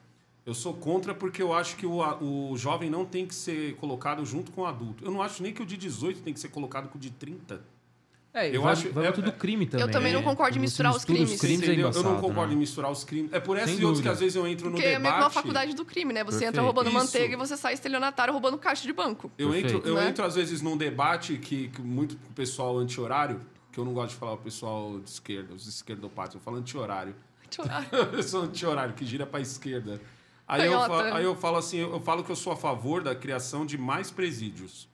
Eu 0.46 0.54
sou 0.54 0.72
contra 0.74 1.14
porque 1.14 1.42
eu 1.42 1.52
acho 1.52 1.76
que 1.76 1.86
o, 1.86 2.02
a- 2.02 2.16
o 2.22 2.56
jovem 2.56 2.88
não 2.90 3.04
tem 3.04 3.26
que 3.26 3.34
ser 3.34 3.74
colocado 3.76 4.24
junto 4.24 4.50
com 4.52 4.62
o 4.62 4.66
adulto. 4.66 5.04
Eu 5.04 5.10
não 5.10 5.20
acho 5.22 5.42
nem 5.42 5.52
que 5.52 5.62
o 5.62 5.66
de 5.66 5.76
18 5.76 6.22
tem 6.22 6.32
que 6.32 6.40
ser 6.40 6.48
colocado 6.48 6.88
com 6.88 6.96
o 6.98 7.00
de 7.00 7.10
30. 7.10 7.62
É, 8.32 8.54
Eu 8.54 8.62
vai, 8.62 8.72
acho- 8.72 8.92
vai 8.92 9.06
é- 9.06 9.12
do 9.12 9.32
crime 9.32 9.66
também. 9.66 9.84
Eu 9.86 9.90
também 9.92 10.12
não 10.12 10.20
né? 10.20 10.26
concordo 10.26 10.56
em 10.56 10.60
misturar 10.60 10.94
os 10.94 11.04
crimes. 11.04 11.32
Os 11.32 11.40
crimes 11.40 11.62
é 11.62 11.64
Entendeu? 11.66 11.88
eu 11.88 11.92
não 11.94 12.00
embaçado, 12.00 12.20
concordo 12.22 12.50
né? 12.50 12.54
em 12.54 12.58
misturar 12.58 12.90
os 12.90 13.02
crimes. 13.04 13.32
É 13.32 13.40
por 13.40 13.56
essas 13.56 13.70
Sem 13.70 13.80
e 13.80 13.84
outros 13.84 14.00
que 14.02 14.08
às 14.08 14.20
vezes 14.20 14.36
eu 14.36 14.46
entro 14.46 14.66
no 14.66 14.72
Porque 14.72 14.86
é 14.86 14.90
debate. 14.92 15.02
meio 15.02 15.14
que 15.16 15.20
uma 15.20 15.30
faculdade 15.30 15.74
do 15.74 15.84
crime, 15.84 16.12
né? 16.12 16.22
Você 16.24 16.36
entra 16.36 16.62
Perfeito. 16.62 16.64
roubando 16.64 16.86
Isso. 16.86 16.94
manteiga 16.96 17.34
e 17.34 17.36
você 17.36 17.56
sai 17.56 17.74
estelionatário 17.74 18.32
roubando 18.32 18.56
caixa 18.56 18.84
de 18.86 18.92
banco. 18.92 19.30
Eu 19.36 19.52
entro, 19.54 19.82
eu 19.84 19.96
Né? 19.96 20.08
entro 20.08 20.24
às 20.24 20.36
vezes 20.36 20.62
num 20.62 20.76
debate 20.76 21.36
que, 21.38 21.68
que 21.68 21.82
muito 21.82 22.12
o 22.14 22.32
pessoal 22.34 22.78
anti-horário, 22.78 23.40
que 23.72 23.78
eu 23.78 23.84
não 23.84 23.92
gosto 23.92 24.10
de 24.10 24.16
falar 24.16 24.34
o 24.34 24.38
pessoal 24.38 25.00
de 25.00 25.10
esquerda, 25.10 25.52
os 25.52 25.66
esquerdopatas, 25.66 26.34
eu 26.36 26.40
falo 26.40 26.56
anti-horário. 26.58 27.14
eu 28.12 28.22
sou 28.22 28.42
anti-horário, 28.42 28.94
que 28.94 29.04
gira 29.04 29.26
pra 29.26 29.40
esquerda. 29.40 30.00
Aí 30.50 30.66
eu, 30.66 30.82
aí 31.14 31.24
eu 31.24 31.36
falo 31.36 31.58
assim, 31.58 31.78
eu 31.78 32.00
falo 32.00 32.24
que 32.24 32.30
eu 32.32 32.34
sou 32.34 32.52
a 32.52 32.56
favor 32.56 33.04
da 33.04 33.14
criação 33.14 33.64
de 33.64 33.78
mais 33.78 34.10
presídios. 34.10 34.88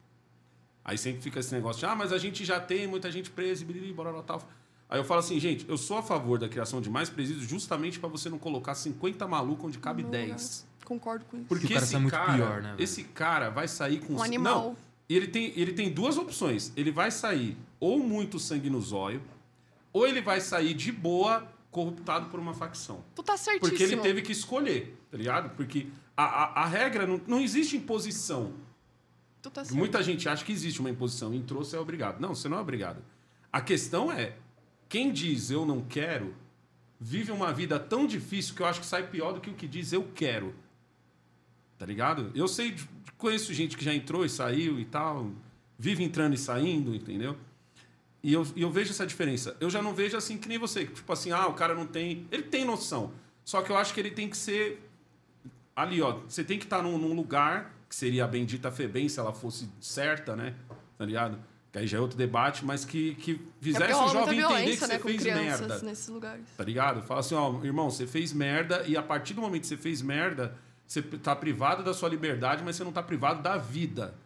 Aí 0.84 0.98
sempre 0.98 1.22
fica 1.22 1.40
esse 1.40 1.50
negócio 1.54 1.80
de, 1.80 1.86
ah, 1.86 1.96
mas 1.96 2.12
a 2.12 2.18
gente 2.18 2.44
já 2.44 2.60
tem 2.60 2.86
muita 2.86 3.10
gente 3.10 3.30
presa, 3.30 3.62
e 3.62 3.64
biriri, 3.64 3.90
bororó, 3.90 4.20
tal. 4.20 4.42
Aí 4.86 5.00
eu 5.00 5.04
falo 5.04 5.20
assim, 5.20 5.40
gente, 5.40 5.66
eu 5.66 5.78
sou 5.78 5.96
a 5.96 6.02
favor 6.02 6.38
da 6.38 6.46
criação 6.46 6.82
de 6.82 6.90
mais 6.90 7.08
presídios 7.08 7.48
justamente 7.48 7.98
para 7.98 8.08
você 8.08 8.28
não 8.28 8.38
colocar 8.38 8.74
50 8.74 9.26
malucos 9.26 9.64
onde 9.64 9.78
cabe 9.78 10.02
Não, 10.02 10.10
10. 10.10 10.66
Concordo 10.84 11.24
com 11.24 11.38
isso. 11.38 11.46
Porque 11.46 11.68
cara 11.68 11.84
esse 11.84 11.96
muito 11.96 12.12
cara, 12.12 12.34
pior, 12.34 12.62
né, 12.62 12.74
esse 12.78 13.04
cara 13.04 13.48
vai 13.48 13.66
sair 13.66 14.00
com 14.00 14.12
Um 14.12 14.22
animal. 14.22 14.62
Não, 14.62 14.76
ele 15.08 15.26
tem, 15.26 15.54
ele 15.56 15.72
tem 15.72 15.90
duas 15.90 16.18
opções. 16.18 16.70
Ele 16.76 16.90
vai 16.90 17.10
sair 17.10 17.56
ou 17.80 17.98
muito 17.98 18.38
sangue 18.38 18.68
no 18.68 18.80
zóio, 18.80 19.22
ou 19.90 20.06
ele 20.06 20.20
vai 20.20 20.42
sair 20.42 20.74
de 20.74 20.92
boa, 20.92 21.48
corruptado 21.76 22.30
por 22.30 22.40
uma 22.40 22.54
facção. 22.54 23.04
Tu 23.14 23.22
tá 23.22 23.36
certíssimo. 23.36 23.68
Porque 23.68 23.82
ele 23.82 23.98
teve 23.98 24.22
que 24.22 24.32
escolher, 24.32 24.96
tá 25.10 25.18
ligado? 25.18 25.54
Porque 25.54 25.88
a, 26.16 26.24
a, 26.24 26.62
a 26.62 26.66
regra 26.66 27.06
não, 27.06 27.20
não 27.26 27.38
existe 27.38 27.76
imposição. 27.76 28.54
Tu 29.42 29.50
tá 29.50 29.62
certo. 29.62 29.76
Muita 29.76 30.02
gente 30.02 30.26
acha 30.26 30.42
que 30.42 30.52
existe 30.52 30.80
uma 30.80 30.88
imposição. 30.88 31.34
Entrou, 31.34 31.62
você 31.62 31.76
é 31.76 31.78
obrigado. 31.78 32.18
Não, 32.18 32.34
você 32.34 32.48
não 32.48 32.56
é 32.56 32.60
obrigado. 32.62 33.02
A 33.52 33.60
questão 33.60 34.10
é, 34.10 34.36
quem 34.88 35.12
diz 35.12 35.50
eu 35.50 35.66
não 35.66 35.82
quero, 35.82 36.34
vive 36.98 37.30
uma 37.30 37.52
vida 37.52 37.78
tão 37.78 38.06
difícil 38.06 38.54
que 38.54 38.62
eu 38.62 38.66
acho 38.66 38.80
que 38.80 38.86
sai 38.86 39.06
pior 39.06 39.34
do 39.34 39.40
que 39.42 39.50
o 39.50 39.54
que 39.54 39.68
diz 39.68 39.92
eu 39.92 40.08
quero. 40.14 40.54
Tá 41.76 41.84
ligado? 41.84 42.32
Eu 42.34 42.48
sei, 42.48 42.74
conheço 43.18 43.52
gente 43.52 43.76
que 43.76 43.84
já 43.84 43.92
entrou 43.92 44.24
e 44.24 44.30
saiu 44.30 44.80
e 44.80 44.86
tal, 44.86 45.30
vive 45.78 46.02
entrando 46.02 46.32
e 46.32 46.38
saindo, 46.38 46.94
entendeu? 46.94 47.36
E 48.26 48.32
eu, 48.32 48.44
e 48.56 48.62
eu 48.62 48.70
vejo 48.72 48.90
essa 48.90 49.06
diferença. 49.06 49.56
Eu 49.60 49.70
já 49.70 49.80
não 49.80 49.94
vejo 49.94 50.16
assim 50.16 50.36
que 50.36 50.48
nem 50.48 50.58
você, 50.58 50.84
tipo 50.84 51.12
assim, 51.12 51.30
ah, 51.30 51.46
o 51.46 51.52
cara 51.52 51.76
não 51.76 51.86
tem. 51.86 52.26
Ele 52.32 52.42
tem 52.42 52.64
noção. 52.64 53.12
Só 53.44 53.62
que 53.62 53.70
eu 53.70 53.76
acho 53.76 53.94
que 53.94 54.00
ele 54.00 54.10
tem 54.10 54.28
que 54.28 54.36
ser 54.36 54.84
ali, 55.76 56.02
ó. 56.02 56.18
Você 56.26 56.42
tem 56.42 56.58
que 56.58 56.64
estar 56.64 56.82
num, 56.82 56.98
num 56.98 57.14
lugar, 57.14 57.72
que 57.88 57.94
seria 57.94 58.24
a 58.24 58.26
bendita 58.26 58.68
Febem, 58.72 59.08
se 59.08 59.20
ela 59.20 59.32
fosse 59.32 59.70
certa, 59.80 60.34
né? 60.34 60.56
Tá 60.98 61.04
ligado? 61.04 61.38
Que 61.70 61.78
aí 61.78 61.86
já 61.86 61.98
é 61.98 62.00
outro 62.00 62.18
debate, 62.18 62.64
mas 62.64 62.84
que, 62.84 63.14
que 63.14 63.40
É 63.60 63.64
fizesse 63.64 63.92
rola 63.92 64.06
o 64.06 64.12
jovem 64.12 64.40
entender 64.40 64.70
que 64.72 64.76
você 64.76 64.86
né, 64.88 64.98
fez 64.98 65.22
merda. 65.22 65.78
nesses 65.82 66.08
lugares. 66.08 66.44
Tá 66.56 66.64
ligado? 66.64 67.02
Fala 67.02 67.20
assim, 67.20 67.36
ó, 67.36 67.62
irmão, 67.62 67.88
você 67.88 68.08
fez 68.08 68.32
merda 68.32 68.82
e 68.88 68.96
a 68.96 69.04
partir 69.04 69.34
do 69.34 69.40
momento 69.40 69.60
que 69.60 69.68
você 69.68 69.76
fez 69.76 70.02
merda, 70.02 70.52
você 70.84 71.00
tá 71.00 71.36
privado 71.36 71.84
da 71.84 71.94
sua 71.94 72.08
liberdade, 72.08 72.64
mas 72.64 72.74
você 72.74 72.82
não 72.82 72.90
tá 72.90 73.04
privado 73.04 73.40
da 73.40 73.56
vida. 73.56 74.16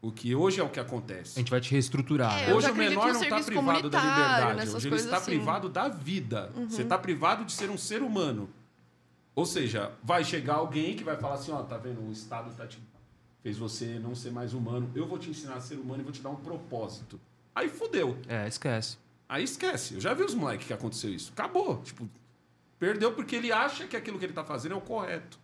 O 0.00 0.12
que 0.12 0.34
hoje 0.34 0.60
é 0.60 0.62
o 0.62 0.68
que 0.68 0.78
acontece. 0.78 1.38
A 1.38 1.40
gente 1.40 1.50
vai 1.50 1.60
te 1.60 1.72
reestruturar. 1.72 2.38
É, 2.38 2.46
né? 2.46 2.54
Hoje 2.54 2.70
o 2.70 2.74
menor 2.74 3.08
no 3.08 3.14
não 3.14 3.22
está 3.22 3.42
privado 3.42 3.90
da 3.90 4.00
liberdade. 4.00 4.70
Hoje 4.70 4.88
ele 4.88 4.96
está 4.96 5.16
assim. 5.16 5.24
privado 5.24 5.68
da 5.68 5.88
vida. 5.88 6.52
Você 6.68 6.82
está 6.82 6.96
privado 6.96 7.44
de 7.44 7.52
ser 7.52 7.68
um 7.68 7.76
ser 7.76 8.02
humano. 8.02 8.48
Ou 9.34 9.46
seja, 9.46 9.92
vai 10.02 10.24
chegar 10.24 10.54
alguém 10.54 10.96
que 10.96 11.04
vai 11.04 11.16
falar 11.16 11.34
assim, 11.34 11.52
ó, 11.52 11.62
tá 11.62 11.76
vendo? 11.76 12.00
O 12.00 12.12
Estado 12.12 12.52
tá 12.56 12.66
te... 12.66 12.78
fez 13.42 13.56
você 13.56 13.98
não 13.98 14.14
ser 14.14 14.32
mais 14.32 14.52
humano. 14.52 14.90
Eu 14.94 15.06
vou 15.06 15.18
te 15.18 15.30
ensinar 15.30 15.54
a 15.54 15.60
ser 15.60 15.76
humano 15.76 16.00
e 16.00 16.04
vou 16.04 16.12
te 16.12 16.20
dar 16.20 16.30
um 16.30 16.36
propósito. 16.36 17.20
Aí 17.54 17.68
fudeu. 17.68 18.16
É, 18.28 18.46
esquece. 18.46 18.98
Aí 19.28 19.44
esquece. 19.44 19.94
Eu 19.94 20.00
já 20.00 20.14
vi 20.14 20.22
os 20.22 20.34
moleques 20.34 20.66
que 20.66 20.72
aconteceu 20.72 21.12
isso. 21.12 21.32
Acabou. 21.32 21.80
Tipo, 21.82 22.08
perdeu 22.78 23.12
porque 23.12 23.36
ele 23.36 23.52
acha 23.52 23.86
que 23.86 23.96
aquilo 23.96 24.18
que 24.18 24.24
ele 24.24 24.32
tá 24.32 24.44
fazendo 24.44 24.74
é 24.74 24.78
o 24.78 24.80
correto. 24.80 25.38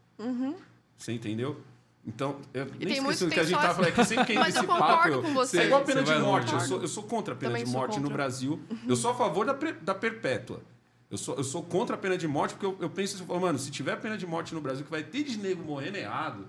Você 0.97 1.13
entendeu? 1.13 1.61
Então, 2.07 2.37
eu 2.53 2.67
E 2.79 2.85
nem 2.85 2.99
esqueci 2.99 3.25
o 3.25 3.29
que 3.29 3.35
que 3.35 3.41
a 3.41 3.45
gente 3.45 3.55
só 3.55 3.63
tava 3.63 3.75
falando, 3.75 3.89
é 3.89 3.93
que 3.93 4.05
sempre 4.05 4.27
quem 4.27 4.37
Mas 4.39 4.55
eu 4.55 4.65
concordo 4.65 5.17
papo... 5.17 5.23
com 5.23 5.35
você. 5.35 5.61
É 5.61 5.65
igual 5.65 5.81
a 5.81 5.85
pena 5.85 6.05
Você 6.05 6.15
de 6.15 6.21
morte. 6.21 6.53
Eu 6.53 6.61
sou, 6.61 6.81
eu 6.83 6.89
sou 6.89 7.03
contra 7.05 7.35
a 7.35 7.37
pena 7.37 7.51
Também 7.53 7.65
de 7.65 7.71
morte 7.71 8.01
no. 8.01 8.11
Brasil. 8.11 8.61
Eu 8.87 8.97
sou 8.97 9.11
a 9.11 9.15
favor 9.15 9.47
da, 9.47 9.55
da 9.81 9.95
perpétua. 9.95 10.61
Eu 11.11 11.17
sou, 11.17 11.37
eu 11.37 11.45
sou 11.45 11.63
contra 11.63 11.97
a 11.97 11.99
pena 11.99 12.19
de 12.19 12.29
morte 12.29 12.55
porque 12.55 12.67
eu, 12.67 12.77
eu 12.81 12.91
penso, 12.91 13.25
falo, 13.25 13.41
mano, 13.41 13.59
se 13.59 13.71
tiver 13.71 13.97
pena 13.97 14.19
de 14.19 14.27
morte 14.27 14.55
no 14.55 14.61
Brasil, 14.61 14.85
que 14.85 14.91
vai 14.91 15.03
ter 15.03 15.23
de 15.23 15.39
nego 15.39 15.63
morrendo 15.63 15.97
errado... 15.97 16.47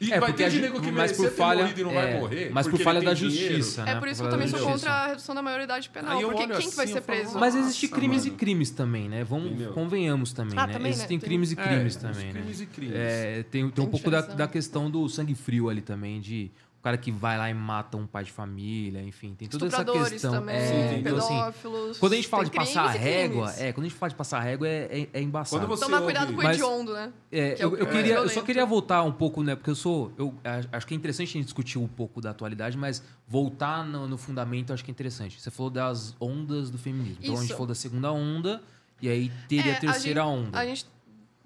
E 0.00 0.12
É, 0.12 0.20
vai 0.20 0.28
porque 0.30 0.32
ter 0.34 0.44
a 0.44 0.48
de 0.48 0.54
gente- 0.56 0.64
nego 0.64 0.80
que 0.80 0.92
mas 0.92 1.10
por 1.12 1.28
falha, 1.30 1.56
ter 1.58 1.62
morrido 1.64 1.80
e 1.80 1.84
não 1.84 1.92
vai 1.92 2.12
é, 2.12 2.20
morrer. 2.20 2.50
mas 2.52 2.68
por 2.68 2.78
falha 2.80 3.00
da 3.00 3.14
tem 3.14 3.28
dinheiro. 3.28 3.56
justiça, 3.56 3.84
né? 3.84 3.92
É 3.92 3.94
por 3.96 4.06
isso 4.08 4.20
que 4.20 4.26
eu 4.26 4.30
também 4.30 4.46
sou 4.46 4.60
contra 4.60 4.90
a 4.92 5.06
redução 5.08 5.34
da 5.34 5.42
maioridade 5.42 5.90
penal. 5.90 6.20
Porque 6.20 6.46
quem 6.46 6.70
que 6.70 6.76
vai 6.76 6.84
assim, 6.84 6.94
ser 6.94 7.02
falo, 7.02 7.18
preso? 7.18 7.38
Mas 7.38 7.54
existem 7.56 7.88
crimes 7.90 8.24
mano. 8.24 8.34
e 8.34 8.38
crimes 8.38 8.70
também, 8.70 9.08
né? 9.08 9.24
Vamos, 9.24 9.46
Entendeu? 9.46 9.72
convenhamos 9.72 10.32
também, 10.32 10.56
Ah, 10.56 10.66
né? 10.68 10.72
também, 10.72 10.82
né? 10.84 10.96
Existem 10.96 11.18
Tem- 11.18 11.28
crimes 11.28 11.50
e 11.50 11.58
É, 11.58 11.62
crimes 11.64 11.96
os 11.96 12.00
também, 12.02 12.30
crimes 12.32 12.58
né? 12.60 12.64
e 12.64 12.66
crimes. 12.74 12.94
É, 12.96 13.34
tem, 13.34 13.44
tem 13.44 13.64
um 13.64 13.70
Tem 13.70 13.86
pouco 13.88 14.08
da, 14.10 14.20
da 14.20 14.46
questão 14.46 14.88
do 14.88 15.08
sangue 15.08 15.34
frio 15.34 15.68
ali 15.68 15.80
também, 15.80 16.20
de 16.20 16.50
o 16.78 16.80
cara 16.80 16.96
que 16.96 17.10
vai 17.10 17.36
lá 17.36 17.50
e 17.50 17.54
mata 17.54 17.96
um 17.96 18.06
pai 18.06 18.22
de 18.22 18.30
família, 18.30 19.02
enfim, 19.02 19.34
tem 19.34 19.48
toda 19.48 19.66
essa 19.66 19.84
questão. 19.84 20.30
também, 20.32 20.54
é, 20.54 20.66
Sim, 20.94 20.98
então, 21.00 21.18
assim, 21.18 21.28
pedófilos. 21.34 21.98
quando 21.98 22.12
a 22.12 22.16
gente 22.16 22.28
fala 22.28 22.44
de 22.44 22.50
tem 22.52 22.60
passar 22.60 22.94
e 22.94 22.98
régua, 22.98 23.52
é, 23.58 23.72
quando 23.72 23.86
a 23.86 23.88
gente 23.88 23.98
fala 23.98 24.10
de 24.10 24.16
passar 24.16 24.40
régua 24.40 24.68
é, 24.68 24.88
é, 25.12 25.18
é 25.18 25.20
embaçado. 25.20 25.60
Quando 25.60 25.68
você 25.68 25.84
Tomar 25.84 25.96
ouve- 26.00 26.12
cuidado 26.12 26.32
com 26.32 26.40
o 26.40 26.50
hediondo, 26.50 26.92
né? 26.94 27.12
É, 27.32 27.50
que 27.54 27.62
é 27.62 27.64
eu, 27.64 27.76
eu 27.76 27.86
queria, 27.88 28.14
eu 28.14 28.28
só 28.28 28.42
queria 28.42 28.64
voltar 28.64 29.02
um 29.02 29.10
pouco, 29.12 29.42
né? 29.42 29.56
Porque 29.56 29.70
eu 29.70 29.74
sou. 29.74 30.12
Eu 30.16 30.32
a- 30.44 30.76
acho 30.76 30.86
que 30.86 30.94
é 30.94 30.96
interessante 30.96 31.30
a 31.30 31.32
gente 31.32 31.44
discutir 31.46 31.78
um 31.78 31.88
pouco 31.88 32.20
da 32.20 32.30
atualidade, 32.30 32.78
mas 32.78 33.02
voltar 33.26 33.84
no, 33.84 34.06
no 34.06 34.16
fundamento 34.16 34.70
eu 34.70 34.74
acho 34.74 34.84
que 34.84 34.90
é 34.90 34.92
interessante. 34.92 35.40
Você 35.40 35.50
falou 35.50 35.70
das 35.70 36.14
ondas 36.20 36.70
do 36.70 36.78
feminismo. 36.78 37.18
Então 37.20 37.34
a 37.34 37.36
gente 37.38 37.46
Isso. 37.46 37.54
falou 37.54 37.66
da 37.66 37.74
segunda 37.74 38.12
onda 38.12 38.62
e 39.02 39.08
aí 39.08 39.32
teria 39.48 39.72
É, 39.72 39.76
a 39.76 39.80
terceira 39.80 40.20
gente- 40.22 40.30
onda. 40.30 40.58
A 40.58 40.64
gente, 40.64 40.86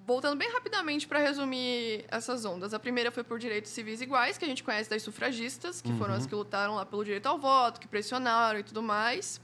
voltando 0.07 0.37
bem 0.37 0.51
rapidamente 0.53 1.07
para 1.07 1.19
resumir 1.21 2.05
essas 2.09 2.45
ondas. 2.45 2.75
A 2.75 2.79
primeira 2.79 3.11
foi 3.11 3.23
por 3.23 3.39
direitos 3.39 3.71
civis 3.71 4.01
iguais, 4.01 4.37
que 4.37 4.45
a 4.45 4.49
gente 4.49 4.63
conhece 4.65 4.91
das 4.91 5.03
sufragistas, 5.03 5.81
que 5.81 5.93
foram 5.99 6.13
Uhum. 6.15 6.19
as 6.21 6.27
que 6.27 6.35
lutaram 6.35 6.75
lá 6.75 6.85
pelo 6.85 7.05
direito 7.05 7.27
ao 7.27 7.39
voto, 7.39 7.81
que 7.81 7.87
pressionaram 7.89 8.59
e 8.59 8.63
tudo 8.63 8.83
mais. 8.83 9.41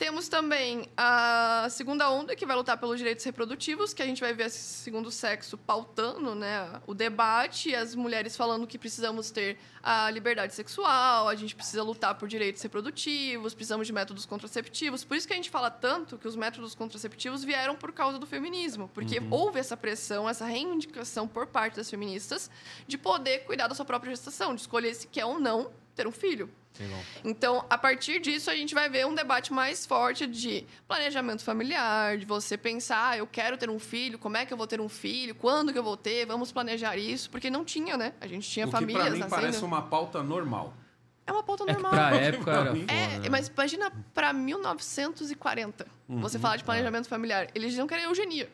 Temos 0.00 0.30
também 0.30 0.88
a 0.96 1.66
segunda 1.68 2.10
onda, 2.10 2.34
que 2.34 2.46
vai 2.46 2.56
lutar 2.56 2.78
pelos 2.78 2.96
direitos 2.96 3.22
reprodutivos, 3.22 3.92
que 3.92 4.00
a 4.02 4.06
gente 4.06 4.18
vai 4.18 4.32
ver 4.32 4.46
esse 4.46 4.58
segundo 4.58 5.10
sexo 5.10 5.58
pautando 5.58 6.34
né, 6.34 6.80
o 6.86 6.94
debate, 6.94 7.74
as 7.74 7.94
mulheres 7.94 8.34
falando 8.34 8.66
que 8.66 8.78
precisamos 8.78 9.30
ter 9.30 9.58
a 9.82 10.10
liberdade 10.10 10.54
sexual, 10.54 11.28
a 11.28 11.34
gente 11.34 11.54
precisa 11.54 11.82
lutar 11.82 12.14
por 12.14 12.26
direitos 12.28 12.62
reprodutivos, 12.62 13.52
precisamos 13.52 13.86
de 13.86 13.92
métodos 13.92 14.24
contraceptivos. 14.24 15.04
Por 15.04 15.18
isso 15.18 15.26
que 15.26 15.34
a 15.34 15.36
gente 15.36 15.50
fala 15.50 15.70
tanto 15.70 16.16
que 16.16 16.26
os 16.26 16.34
métodos 16.34 16.74
contraceptivos 16.74 17.44
vieram 17.44 17.76
por 17.76 17.92
causa 17.92 18.18
do 18.18 18.26
feminismo, 18.26 18.90
porque 18.94 19.20
houve 19.30 19.60
essa 19.60 19.76
pressão, 19.76 20.26
essa 20.26 20.46
reivindicação 20.46 21.28
por 21.28 21.46
parte 21.46 21.76
das 21.76 21.90
feministas 21.90 22.50
de 22.88 22.96
poder 22.96 23.40
cuidar 23.40 23.68
da 23.68 23.74
sua 23.74 23.84
própria 23.84 24.12
gestação, 24.12 24.54
de 24.54 24.62
escolher 24.62 24.94
se 24.94 25.06
quer 25.06 25.26
ou 25.26 25.38
não 25.38 25.70
ter 25.94 26.06
um 26.06 26.12
filho. 26.12 26.48
Legal. 26.78 26.98
Então, 27.24 27.64
a 27.68 27.76
partir 27.76 28.20
disso, 28.20 28.50
a 28.50 28.54
gente 28.54 28.74
vai 28.74 28.88
ver 28.88 29.04
um 29.06 29.14
debate 29.14 29.52
mais 29.52 29.84
forte 29.84 30.26
de 30.26 30.64
planejamento 30.88 31.42
familiar, 31.44 32.16
de 32.16 32.24
você 32.24 32.56
pensar, 32.56 33.10
ah, 33.10 33.16
eu 33.18 33.26
quero 33.26 33.58
ter 33.58 33.68
um 33.68 33.78
filho, 33.78 34.18
como 34.18 34.36
é 34.36 34.46
que 34.46 34.52
eu 34.52 34.56
vou 34.56 34.66
ter 34.66 34.80
um 34.80 34.88
filho, 34.88 35.34
quando 35.34 35.72
que 35.72 35.78
eu 35.78 35.82
vou 35.82 35.96
ter, 35.96 36.24
vamos 36.26 36.50
planejar 36.52 36.96
isso, 36.96 37.28
porque 37.28 37.50
não 37.50 37.64
tinha, 37.64 37.96
né? 37.96 38.14
A 38.20 38.26
gente 38.26 38.48
tinha 38.48 38.66
O 38.66 38.70
que 38.70 38.76
famílias 38.76 39.02
pra 39.04 39.12
mim 39.12 39.18
nascendo. 39.18 39.40
parece 39.42 39.64
uma 39.64 39.82
pauta 39.82 40.22
normal. 40.22 40.72
É 41.26 41.32
uma 41.32 41.42
pauta 41.42 41.64
É 41.64 41.66
que 41.66 41.72
normal. 41.74 41.90
pra 41.92 42.08
Pra 42.10 42.16
época 42.18 42.50
era 42.50 42.66
foda. 42.74 42.92
É, 42.92 43.18
né? 43.18 43.28
mas 43.28 43.48
imagina 43.48 43.92
pra 44.14 44.32
1940, 44.32 45.86
você 46.08 46.36
Uhum. 46.36 46.40
falar 46.42 46.56
de 46.56 46.64
planejamento 46.64 47.08
familiar. 47.08 47.48
Eles 47.54 47.76
não 47.76 47.86
queriam 47.86 48.08
eugenia 48.08 48.48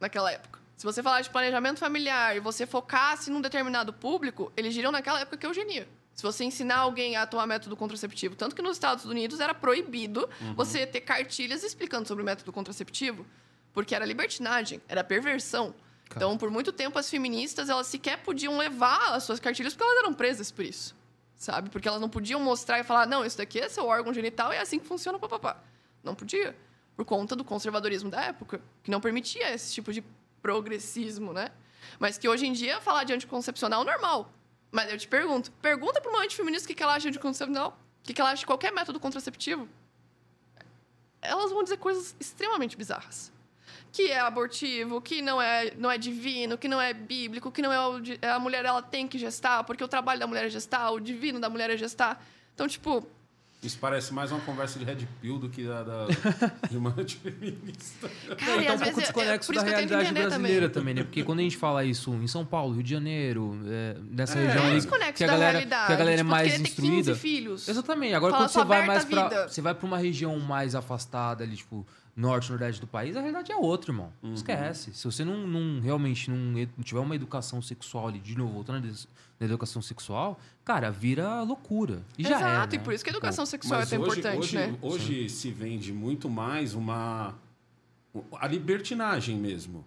naquela 0.00 0.30
época. 0.30 0.60
Se 0.76 0.84
você 0.84 1.02
falar 1.02 1.22
de 1.22 1.30
planejamento 1.30 1.78
familiar 1.78 2.36
e 2.36 2.40
você 2.40 2.66
focasse 2.66 3.30
num 3.30 3.40
determinado 3.40 3.92
público, 3.92 4.52
eles 4.56 4.74
diriam 4.74 4.92
naquela 4.92 5.20
época 5.20 5.36
que 5.38 5.46
é 5.46 5.48
eugenia. 5.48 5.88
Se 6.16 6.22
você 6.22 6.42
ensinar 6.42 6.78
alguém 6.78 7.14
a 7.14 7.26
tomar 7.26 7.46
método 7.46 7.76
contraceptivo, 7.76 8.34
tanto 8.34 8.56
que 8.56 8.62
nos 8.62 8.72
Estados 8.72 9.04
Unidos 9.04 9.38
era 9.38 9.54
proibido 9.54 10.28
Uhum. 10.40 10.54
você 10.54 10.84
ter 10.86 11.02
cartilhas 11.02 11.62
explicando 11.62 12.08
sobre 12.08 12.22
o 12.22 12.24
método 12.26 12.52
contraceptivo, 12.52 13.24
porque 13.72 13.94
era 13.94 14.04
libertinagem, 14.04 14.80
era 14.88 15.04
perversão. 15.04 15.74
Então, 16.10 16.38
por 16.38 16.50
muito 16.50 16.72
tempo, 16.72 16.98
as 16.98 17.08
feministas, 17.10 17.68
elas 17.68 17.86
sequer 17.86 18.18
podiam 18.18 18.56
levar 18.56 19.12
as 19.14 19.24
suas 19.24 19.38
cartilhas 19.38 19.74
porque 19.74 19.84
elas 19.84 19.98
eram 20.04 20.14
presas 20.14 20.50
por 20.50 20.64
isso 20.64 20.96
sabe? 21.36 21.70
Porque 21.70 21.86
elas 21.86 22.00
não 22.00 22.08
podiam 22.08 22.40
mostrar 22.40 22.80
e 22.80 22.84
falar, 22.84 23.06
não, 23.06 23.24
isso 23.24 23.36
daqui 23.36 23.60
é 23.60 23.68
seu 23.68 23.86
órgão 23.86 24.12
genital 24.12 24.52
e 24.52 24.56
é 24.56 24.60
assim 24.60 24.78
que 24.78 24.86
funciona, 24.86 25.18
papapá. 25.18 25.62
Não 26.02 26.14
podia. 26.14 26.56
Por 26.96 27.04
conta 27.04 27.36
do 27.36 27.44
conservadorismo 27.44 28.08
da 28.08 28.22
época, 28.22 28.60
que 28.82 28.90
não 28.90 29.00
permitia 29.00 29.52
esse 29.52 29.74
tipo 29.74 29.92
de 29.92 30.02
progressismo, 30.40 31.32
né? 31.32 31.50
Mas 31.98 32.16
que 32.16 32.28
hoje 32.28 32.46
em 32.46 32.52
dia 32.52 32.80
falar 32.80 33.04
de 33.04 33.12
anticoncepcional 33.12 33.82
é 33.82 33.84
normal. 33.84 34.32
Mas 34.70 34.90
eu 34.90 34.98
te 34.98 35.08
pergunto, 35.08 35.50
pergunta 35.52 36.00
para 36.00 36.10
uma 36.10 36.22
antifeminista 36.22 36.70
o 36.70 36.74
que 36.74 36.82
ela 36.82 36.92
acha 36.92 37.02
de 37.02 37.08
anticoncepcional, 37.08 37.78
o 38.00 38.02
que 38.04 38.12
que 38.12 38.20
ela 38.20 38.30
acha 38.30 38.40
de 38.40 38.46
qualquer 38.46 38.72
método 38.72 39.00
contraceptivo. 39.00 39.68
Elas 41.22 41.50
vão 41.50 41.62
dizer 41.62 41.78
coisas 41.78 42.14
extremamente 42.20 42.76
bizarras 42.76 43.32
que 43.96 44.10
é 44.10 44.20
abortivo, 44.20 45.00
que 45.00 45.22
não 45.22 45.40
é, 45.40 45.72
não 45.78 45.90
é 45.90 45.96
divino, 45.96 46.58
que 46.58 46.68
não 46.68 46.78
é 46.78 46.92
bíblico, 46.92 47.50
que 47.50 47.62
não 47.62 47.72
é 47.72 48.28
a 48.28 48.38
mulher 48.38 48.62
ela 48.62 48.82
tem 48.82 49.08
que 49.08 49.16
gestar, 49.16 49.64
porque 49.64 49.82
o 49.82 49.88
trabalho 49.88 50.20
da 50.20 50.26
mulher 50.26 50.44
é 50.44 50.50
gestar, 50.50 50.90
o 50.90 51.00
divino 51.00 51.40
da 51.40 51.48
mulher 51.48 51.70
é 51.70 51.78
gestar. 51.78 52.22
Então, 52.54 52.68
tipo, 52.68 53.08
Isso 53.62 53.78
parece 53.80 54.12
mais 54.14 54.30
uma 54.30 54.40
conversa 54.40 54.78
de 54.78 54.84
Red 54.84 55.08
Pill 55.20 55.38
do 55.38 55.48
que 55.48 55.64
da, 55.64 55.82
da- 55.82 56.06
de 56.70 56.76
uma 56.76 56.90
antifeminista. 56.96 58.08
cara, 58.36 58.62
tá 58.64 58.74
um 58.74 58.78
pouco 58.78 59.00
é- 59.00 59.02
é 59.02 59.06
desconexo 59.38 59.52
da 59.52 59.60
eu 59.60 59.64
realidade 59.66 60.12
brasileira 60.12 60.68
também. 60.68 60.70
também. 60.70 60.94
né? 60.94 61.02
Porque 61.02 61.24
quando 61.24 61.40
a 61.40 61.42
gente 61.42 61.56
fala 61.56 61.84
isso 61.84 62.12
em 62.14 62.26
São 62.28 62.44
Paulo, 62.44 62.74
Rio 62.74 62.82
de 62.82 62.90
Janeiro, 62.90 63.58
é, 63.66 63.96
nessa 64.10 64.38
É, 64.38 64.46
região 64.46 64.66
É 64.66 64.74
desconexo 64.74 65.14
que 65.14 65.24
a 65.24 65.26
da 65.26 65.32
galera, 65.32 65.50
realidade. 65.52 65.86
que 65.86 65.92
a 65.92 65.96
galera 65.96 66.14
é 66.14 66.18
tipo, 66.18 66.30
mais 66.30 66.50
querer 66.52 66.62
ter 66.62 66.68
instruída. 66.68 66.94
15 67.12 67.14
filhos. 67.14 67.68
Exatamente. 67.68 68.14
Agora, 68.14 68.32
Fala 68.32 68.44
quando 68.44 68.52
você 68.52 68.64
vai 68.64 68.86
mais 68.86 69.04
pra. 69.04 69.28
vida. 69.28 69.48
Você 69.48 69.60
vai 69.62 69.74
pra 69.74 69.86
uma 69.86 69.98
região 69.98 70.38
mais 70.38 70.74
afastada 70.74 71.42
ali, 71.42 71.56
tipo, 71.56 71.86
norte, 72.16 72.48
nordeste 72.50 72.80
do 72.80 72.86
país, 72.86 73.14
a 73.14 73.20
realidade 73.20 73.52
é 73.52 73.56
outra, 73.56 73.90
irmão. 73.92 74.10
Uhum. 74.22 74.32
Esquece. 74.32 74.92
Se 74.94 75.04
você 75.04 75.22
não, 75.24 75.46
não 75.46 75.80
realmente 75.82 76.30
não 76.30 76.58
e- 76.58 76.66
tiver 76.82 77.00
uma 77.00 77.14
educação 77.14 77.60
sexual 77.60 78.08
ali, 78.08 78.18
de 78.18 78.36
novo, 78.36 78.54
voltando 78.54 78.80
na 78.80 78.86
edu- 78.88 79.08
na 79.38 79.44
educação 79.46 79.82
sexual, 79.82 80.40
cara, 80.64 80.90
vira 80.90 81.42
loucura. 81.42 82.02
E 82.16 82.22
já 82.22 82.30
é. 82.30 82.38
Exato, 82.38 82.74
né? 82.76 82.80
e 82.80 82.84
por 82.84 82.94
isso 82.94 83.04
que 83.04 83.10
a 83.10 83.12
educação 83.12 83.44
sexual 83.44 83.80
é 83.82 83.84
tão 83.86 84.00
hoje, 84.00 84.10
importante, 84.20 84.38
hoje, 84.38 84.56
né? 84.56 84.78
hoje 84.80 85.28
se 85.28 85.50
vende 85.50 85.92
muito 85.92 86.30
mais 86.30 86.72
uma. 86.74 87.34
a 88.40 88.46
libertinagem 88.48 89.36
mesmo. 89.36 89.84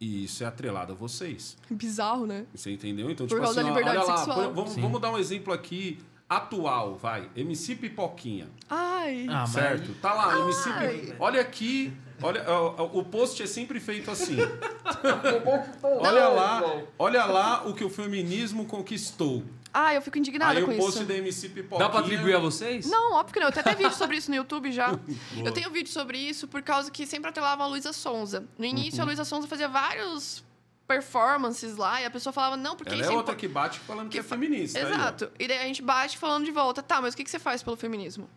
E 0.00 0.24
isso 0.24 0.44
é 0.44 0.46
atrelado 0.46 0.92
a 0.92 0.94
vocês. 0.94 1.56
Bizarro, 1.70 2.26
né? 2.26 2.44
Você 2.54 2.70
entendeu? 2.72 3.10
Então, 3.10 3.26
Por 3.26 3.36
tipo 3.36 3.42
causa 3.44 3.60
assim, 3.60 3.68
da 3.70 3.74
ó, 3.74 3.78
liberdade 3.78 4.04
olha 4.04 4.06
lá, 4.12 4.16
sexual. 4.18 4.52
vamos, 4.52 4.72
Sim. 4.72 4.80
vamos 4.82 5.00
dar 5.00 5.10
um 5.10 5.16
exemplo 5.18 5.54
aqui 5.54 5.98
atual, 6.28 6.94
vai. 6.96 7.28
MC 7.36 7.74
Pipoquinha. 7.76 8.48
Ai. 8.70 9.26
Ah, 9.28 9.40
mas- 9.40 9.50
certo? 9.50 9.92
Tá 10.00 10.12
lá, 10.14 10.38
MC 10.40 10.68
Ai. 10.70 10.88
Pipoquinha. 10.88 11.16
Olha 11.18 11.40
aqui. 11.40 11.92
Olha, 12.22 12.44
o 12.92 13.02
post 13.04 13.42
é 13.42 13.46
sempre 13.46 13.80
feito 13.80 14.08
assim. 14.10 14.36
olha 15.82 16.28
lá, 16.28 16.62
olha 16.98 17.24
lá 17.24 17.66
o 17.66 17.74
que 17.74 17.84
o 17.84 17.90
feminismo 17.90 18.64
conquistou. 18.66 19.42
Ah, 19.72 19.92
eu 19.92 20.00
fico 20.00 20.16
indignada 20.16 20.56
Aí 20.56 20.64
com 20.64 20.70
o 20.70 20.76
post 20.76 21.00
isso. 21.00 21.04
da 21.08 21.14
MC 21.16 21.48
Pipoquinha. 21.48 21.80
Dá 21.80 21.88
pra 21.90 21.98
atribuir 22.00 22.36
a 22.36 22.38
vocês? 22.38 22.86
Não, 22.88 23.14
óbvio 23.14 23.34
que 23.34 23.40
não. 23.40 23.48
Eu 23.48 23.52
tenho 23.52 23.66
até 23.66 23.74
vídeo 23.74 23.92
sobre 23.96 24.16
isso 24.16 24.30
no 24.30 24.36
YouTube 24.36 24.70
já. 24.70 24.96
eu 25.44 25.50
tenho 25.50 25.68
vídeo 25.70 25.90
sobre 25.90 26.16
isso 26.16 26.46
por 26.46 26.62
causa 26.62 26.90
que 26.92 27.04
sempre 27.04 27.30
atrelava 27.30 27.64
a 27.64 27.66
Luísa 27.66 27.92
Sonza. 27.92 28.44
No 28.56 28.64
início, 28.64 28.98
Uhum. 28.98 29.02
a 29.02 29.06
Luísa 29.06 29.24
Sonza 29.24 29.48
fazia 29.48 29.68
vários 29.68 30.44
performances 30.86 31.76
lá 31.76 32.00
e 32.02 32.04
a 32.04 32.10
pessoa 32.10 32.32
falava, 32.32 32.56
não, 32.56 32.76
porque 32.76 32.92
Ela 32.92 33.00
isso 33.02 33.10
é 33.10 33.14
é 33.14 33.16
outra 33.16 33.32
impo- 33.32 33.40
que 33.40 33.48
bate 33.48 33.78
falando 33.80 34.08
que, 34.08 34.12
que 34.12 34.18
é 34.18 34.22
feminista. 34.22 34.78
aí. 34.78 34.84
Exato. 34.92 35.32
e 35.38 35.48
daí 35.48 35.58
a 35.58 35.64
gente 35.64 35.82
bate 35.82 36.18
falando 36.18 36.44
de 36.44 36.50
volta. 36.50 36.82
Tá, 36.82 37.00
mas 37.00 37.14
o 37.14 37.16
que 37.16 37.24
que 37.24 37.30
você 37.30 37.38
faz 37.38 37.62
pelo 37.62 37.76
feminismo? 37.76 38.28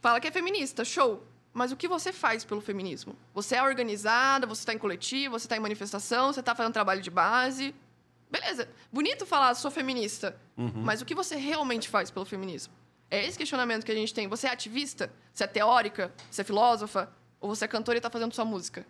Fala 0.00 0.20
que 0.20 0.28
é 0.28 0.30
feminista, 0.30 0.84
show. 0.84 1.24
Mas 1.52 1.72
o 1.72 1.76
que 1.76 1.88
você 1.88 2.12
faz 2.12 2.44
pelo 2.44 2.60
feminismo? 2.60 3.16
Você 3.34 3.56
é 3.56 3.62
organizada, 3.62 4.46
você 4.46 4.60
está 4.62 4.72
em 4.72 4.78
coletivo, 4.78 5.38
você 5.38 5.46
está 5.46 5.56
em 5.56 5.60
manifestação, 5.60 6.32
você 6.32 6.40
está 6.40 6.54
fazendo 6.54 6.72
trabalho 6.72 7.02
de 7.02 7.10
base. 7.10 7.74
Beleza. 8.30 8.68
Bonito 8.92 9.26
falar, 9.26 9.54
sou 9.56 9.70
feminista. 9.70 10.36
Uhum. 10.56 10.70
Mas 10.76 11.02
o 11.02 11.04
que 11.04 11.14
você 11.14 11.34
realmente 11.36 11.88
faz 11.88 12.10
pelo 12.10 12.24
feminismo? 12.24 12.72
É 13.10 13.26
esse 13.26 13.36
questionamento 13.36 13.84
que 13.84 13.90
a 13.90 13.94
gente 13.94 14.14
tem. 14.14 14.28
Você 14.28 14.46
é 14.46 14.50
ativista? 14.50 15.12
Você 15.34 15.42
é 15.42 15.46
teórica? 15.48 16.12
Você 16.30 16.42
é 16.42 16.44
filósofa? 16.44 17.12
Ou 17.40 17.48
você 17.54 17.64
é 17.64 17.68
cantora 17.68 17.96
e 17.96 17.98
está 17.98 18.08
fazendo 18.08 18.32
sua 18.32 18.44
música? 18.44 18.86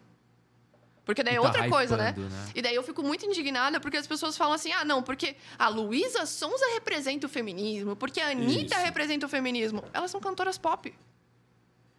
Porque 1.11 1.23
daí 1.23 1.35
é 1.35 1.41
tá 1.41 1.43
outra 1.47 1.69
coisa, 1.69 1.97
né? 1.97 2.15
né? 2.17 2.29
E 2.55 2.63
daí 2.63 2.75
eu 2.75 2.83
fico 2.83 3.03
muito 3.03 3.27
indignada 3.27 3.81
porque 3.81 3.97
as 3.97 4.07
pessoas 4.07 4.37
falam 4.37 4.55
assim: 4.55 4.73
ah, 4.73 4.85
não, 4.85 5.03
porque 5.03 5.37
a 5.59 5.69
Luísa 5.69 6.25
Sonza 6.25 6.65
representa 6.75 7.27
o 7.27 7.29
feminismo, 7.29 7.97
porque 7.97 8.21
a 8.21 8.29
Anitta 8.29 8.77
Isso. 8.77 8.85
representa 8.85 9.27
o 9.27 9.29
feminismo. 9.29 9.83
Elas 9.93 10.11
são 10.11 10.21
cantoras 10.21 10.57
pop. 10.57 10.95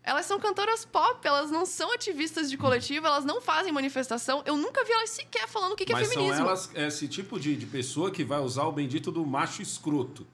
Elas 0.03 0.25
são 0.25 0.39
cantoras 0.39 0.83
pop, 0.83 1.25
elas 1.27 1.51
não 1.51 1.63
são 1.65 1.93
ativistas 1.93 2.49
de 2.49 2.57
coletivo, 2.57 3.05
elas 3.05 3.23
não 3.23 3.39
fazem 3.39 3.71
manifestação. 3.71 4.41
Eu 4.45 4.57
nunca 4.57 4.83
vi 4.83 4.91
elas 4.91 5.11
sequer 5.11 5.47
falando 5.47 5.73
o 5.73 5.75
que, 5.75 5.85
que 5.85 5.91
é 5.91 5.95
Mas 5.95 6.09
feminismo. 6.09 6.37
são 6.37 6.47
elas, 6.47 6.71
esse 6.73 7.07
tipo 7.07 7.39
de, 7.39 7.55
de 7.55 7.67
pessoa 7.67 8.09
que 8.09 8.23
vai 8.23 8.39
usar 8.39 8.63
o 8.63 8.71
bendito 8.71 9.11
do 9.11 9.23
macho 9.25 9.61
escroto. 9.61 10.25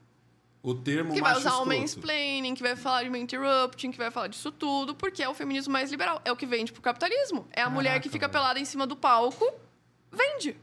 O 0.62 0.74
termo 0.74 1.14
que 1.14 1.20
vai 1.20 1.36
usar 1.36 1.58
o 1.58 1.66
mansplaining, 1.66 2.54
que 2.54 2.62
vai 2.62 2.74
falar 2.74 3.04
de 3.04 3.16
interrupting, 3.16 3.90
que 3.90 3.98
vai 3.98 4.10
falar 4.10 4.26
disso 4.26 4.50
tudo, 4.50 4.94
porque 4.94 5.22
é 5.22 5.28
o 5.28 5.34
feminismo 5.34 5.72
mais 5.72 5.90
liberal. 5.90 6.20
É 6.24 6.32
o 6.32 6.36
que 6.36 6.46
vende 6.46 6.72
pro 6.72 6.82
capitalismo. 6.82 7.46
É 7.52 7.62
a 7.62 7.70
mulher 7.70 8.00
que 8.00 8.08
Caraca, 8.08 8.10
fica 8.10 8.26
velho. 8.26 8.32
pelada 8.32 8.60
em 8.60 8.64
cima 8.64 8.86
do 8.86 8.96
palco, 8.96 9.44
vende. 10.10 10.56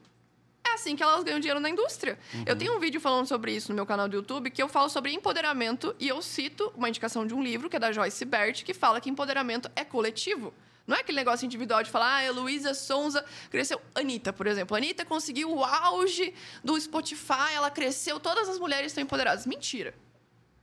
É 0.68 0.74
assim 0.74 0.96
que 0.96 1.04
elas 1.04 1.24
ganham 1.24 1.40
dinheiro 1.40 1.60
na 1.60 1.70
indústria. 1.70 2.20
Eu 2.46 2.58
tenho 2.58 2.76
um 2.76 2.80
vídeo 2.80 3.00
falando 3.00 3.28
sobre 3.28 3.56
isso 3.56 3.70
no 3.70 3.76
meu 3.76 3.86
canal 3.86 4.10
do 4.10 4.16
YouTube, 4.16 4.50
que 4.50 4.62
eu 4.62 4.68
falo 4.68 4.90
sobre 4.90 5.14
empoderamento 5.14 5.96
e 6.00 6.08
eu 6.08 6.22
cito 6.22 6.74
uma 6.76 6.90
indicação 6.90 7.26
de 7.26 7.34
um 7.34 7.42
livro, 7.42 7.70
que 7.70 7.76
é 7.76 7.80
da 7.80 7.92
Joyce 7.92 8.26
Bert, 8.26 8.64
que 8.64 8.74
fala 8.74 9.00
que 9.00 9.10
empoderamento 9.10 9.70
é 9.76 9.86
coletivo. 9.86 10.54
Não 10.88 10.96
é 10.96 11.00
aquele 11.00 11.18
negócio 11.18 11.46
individual 11.46 11.82
de 11.82 11.90
falar, 11.90 12.26
ah, 12.26 12.32
Luísa 12.32 12.74
Sonza 12.74 13.26
cresceu. 13.50 13.82
Anitta, 13.96 14.32
por 14.32 14.46
exemplo. 14.46 14.78
Anitta 14.78 15.04
conseguiu 15.04 15.52
o 15.52 15.64
auge 15.64 16.34
do 16.64 16.80
Spotify, 16.80 17.54
ela 17.56 17.72
cresceu, 17.72 18.20
todas 18.20 18.48
as 18.48 18.60
mulheres 18.60 18.88
estão 18.88 19.04
empoderadas. 19.04 19.46
Mentira. 19.46 19.96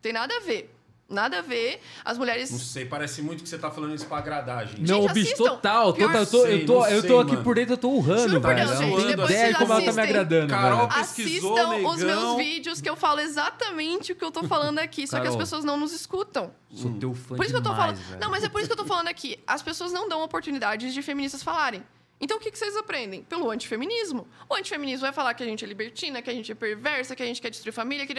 Tem 0.00 0.12
nada 0.12 0.36
a 0.36 0.40
ver. 0.40 0.72
Nada 1.12 1.38
a 1.38 1.42
ver. 1.42 1.80
As 2.04 2.16
mulheres. 2.18 2.50
Não 2.50 2.58
sei, 2.58 2.84
parece 2.84 3.22
muito 3.22 3.42
que 3.42 3.48
você 3.48 3.58
tá 3.58 3.70
falando 3.70 3.94
isso 3.94 4.06
pra 4.06 4.18
agradar, 4.18 4.66
gente. 4.66 4.88
Não, 4.90 5.02
Gente, 5.02 5.12
bicho, 5.14 5.36
total. 5.36 5.92
Pior- 5.92 6.06
total 6.08 6.20
eu 6.22 6.26
tô, 6.26 6.46
eu 6.46 6.66
tô, 6.66 6.84
Sei, 6.84 6.96
eu 6.96 7.02
tô 7.02 7.08
sei, 7.08 7.18
aqui 7.20 7.30
mano. 7.32 7.44
por 7.44 7.54
dentro, 7.54 7.72
eu 7.74 7.78
tô 7.78 7.88
urrando, 7.90 8.40
velho. 8.40 8.56
Deus, 8.56 8.70
Não 8.80 9.06
depois 9.06 9.30
ideia 9.30 9.52
de 9.52 9.58
como 9.58 9.72
ela 9.72 9.80
tá 9.80 9.80
me 9.82 9.88
assistem. 9.88 10.04
agradando, 10.04 10.48
Carol, 10.50 10.78
velho. 10.88 11.00
pesquisou, 11.00 11.56
Assistam 11.56 11.76
os 11.76 12.02
meus 12.02 12.18
negão. 12.18 12.36
vídeos 12.38 12.80
que 12.80 12.88
eu 12.88 12.96
falo 12.96 13.20
exatamente 13.20 14.12
o 14.12 14.16
que 14.16 14.24
eu 14.24 14.30
tô 14.30 14.42
falando 14.44 14.78
aqui, 14.78 15.06
só 15.06 15.20
que 15.20 15.28
as 15.28 15.36
pessoas 15.36 15.64
não 15.64 15.76
nos 15.76 15.92
escutam. 15.92 16.52
Sou 16.74 16.90
teu 16.94 17.14
fã 17.14 17.36
Por 17.36 17.44
isso 17.44 17.52
que 17.54 17.58
eu 17.58 17.62
tô 17.62 17.70
demais, 17.70 17.92
falando. 17.98 18.08
velho. 18.08 18.20
Não, 18.20 18.30
mas 18.30 18.42
é 18.44 18.48
por 18.48 18.60
isso 18.60 18.68
que 18.68 18.72
eu 18.72 18.76
tô 18.76 18.86
falando 18.86 19.08
aqui. 19.08 19.38
As 19.46 19.62
pessoas 19.62 19.92
não 19.92 20.08
dão 20.08 20.22
oportunidades 20.22 20.94
de 20.94 21.02
feministas 21.02 21.42
falarem. 21.42 21.82
Então 22.20 22.36
o 22.36 22.40
que, 22.40 22.50
que 22.52 22.58
vocês 22.58 22.76
aprendem? 22.76 23.22
Pelo 23.24 23.50
antifeminismo. 23.50 24.28
O 24.48 24.54
antifeminismo 24.54 25.00
vai 25.00 25.12
falar 25.12 25.34
que 25.34 25.42
a 25.42 25.46
gente 25.46 25.64
é 25.64 25.68
libertina, 25.68 26.22
que 26.22 26.30
a 26.30 26.32
gente 26.32 26.52
é 26.52 26.54
perversa, 26.54 27.16
que 27.16 27.22
a 27.22 27.26
gente 27.26 27.42
quer 27.42 27.50
destruir 27.50 27.72
família, 27.72 28.06
que 28.06 28.14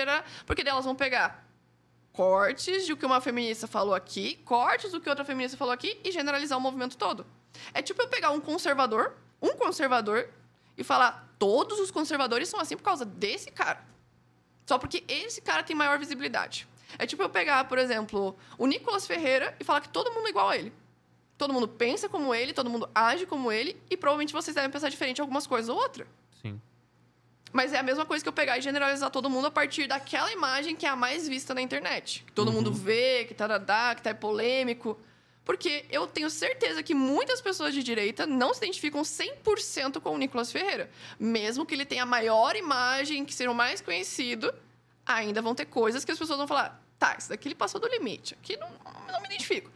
porque 0.46 0.62
delas 0.64 0.84
vão 0.84 0.94
pegar 0.94 1.46
cortes 2.14 2.86
de 2.86 2.94
o 2.94 2.98
que 2.98 3.06
uma 3.06 3.20
feminista 3.20 3.68
falou 3.68 3.96
aqui, 3.96 4.36
cortes 4.46 4.92
do 4.92 5.02
que 5.02 5.10
outra 5.10 5.26
feminista 5.26 5.58
falou 5.58 5.74
aqui 5.74 6.00
e 6.04 6.12
generalizar 6.12 6.58
o 6.58 6.62
movimento 6.62 6.96
todo. 6.96 7.26
É 7.74 7.82
tipo 7.82 8.02
eu 8.02 8.08
pegar 8.08 8.30
um 8.30 8.40
conservador, 8.40 9.16
um 9.42 9.56
conservador, 9.56 10.30
e 10.78 10.84
falar 10.84 11.36
todos 11.38 11.80
os 11.80 11.92
conservadores 11.92 12.48
são 12.48 12.60
assim 12.60 12.78
por 12.78 12.84
causa 12.84 13.04
desse 13.04 13.52
cara. 13.52 13.84
Só 14.66 14.78
porque 14.78 15.04
esse 15.08 15.42
cara 15.42 15.64
tem 15.64 15.76
maior 15.76 16.00
visibilidade. 16.00 16.68
É 16.98 17.06
tipo 17.06 17.22
eu 17.22 17.30
pegar, 17.30 17.66
por 17.66 17.78
exemplo, 17.78 18.38
o 18.58 18.68
Nicolas 18.68 19.06
Ferreira 19.06 19.56
e 19.60 19.64
falar 19.64 19.82
que 19.82 19.90
todo 19.90 20.12
mundo 20.12 20.28
é 20.28 20.30
igual 20.30 20.50
a 20.50 20.58
ele. 20.58 20.72
Todo 21.38 21.52
mundo 21.52 21.68
pensa 21.68 22.08
como 22.08 22.34
ele, 22.34 22.54
todo 22.54 22.70
mundo 22.70 22.88
age 22.94 23.26
como 23.26 23.52
ele, 23.52 23.76
e 23.90 23.98
provavelmente 23.98 24.32
vocês 24.32 24.56
devem 24.56 24.70
pensar 24.70 24.90
diferente 24.90 25.18
em 25.18 25.22
algumas 25.22 25.48
coisas 25.48 25.68
ou 25.68 25.76
outra. 25.76 26.08
Sim. 26.42 26.62
Mas 27.54 27.72
é 27.72 27.78
a 27.78 27.84
mesma 27.84 28.04
coisa 28.04 28.24
que 28.24 28.28
eu 28.28 28.34
pegar 28.34 28.58
e 28.58 28.62
generalizar 28.62 29.12
todo 29.12 29.30
mundo 29.30 29.46
a 29.46 29.52
partir 29.52 29.86
daquela 29.86 30.32
imagem 30.32 30.76
que 30.76 30.88
é 30.88 30.90
a 30.90 30.96
mais 30.96 31.28
vista 31.28 31.54
na 31.54 31.62
internet. 31.62 32.24
Que 32.26 32.32
todo 32.32 32.52
mundo 32.52 32.74
vê, 32.74 33.26
que 33.26 33.34
tá 33.36 33.46
dadá, 33.46 33.94
que 33.96 34.02
tá 34.02 34.14
polêmico. 34.14 35.00
Porque 35.46 35.86
eu 35.92 36.08
tenho 36.08 36.32
certeza 36.32 36.82
que 36.82 36.96
muitas 36.96 37.42
pessoas 37.42 37.74
de 37.74 37.84
direita 37.84 38.26
não 38.26 38.54
se 38.54 38.60
identificam 38.60 39.04
100% 39.04 40.02
com 40.02 40.16
o 40.16 40.18
Nicolas 40.18 40.52
Ferreira. 40.52 40.90
Mesmo 41.20 41.64
que 41.64 41.76
ele 41.76 41.86
tenha 41.86 42.04
a 42.04 42.08
maior 42.08 42.56
imagem, 42.56 43.24
que 43.24 43.34
seja 43.34 43.52
o 43.52 43.56
mais 43.56 43.82
conhecido, 43.82 44.52
ainda 45.06 45.42
vão 45.42 45.54
ter 45.54 45.66
coisas 45.66 46.04
que 46.04 46.12
as 46.12 46.18
pessoas 46.18 46.40
vão 46.40 46.48
falar: 46.48 46.82
tá, 46.98 47.16
isso 47.20 47.30
daqui 47.30 47.50
ele 47.50 47.56
passou 47.56 47.80
do 47.80 47.88
limite, 47.88 48.34
aqui 48.34 48.58
não, 48.58 48.70
não 49.12 49.22
me 49.22 49.28
identifico. 49.28 49.70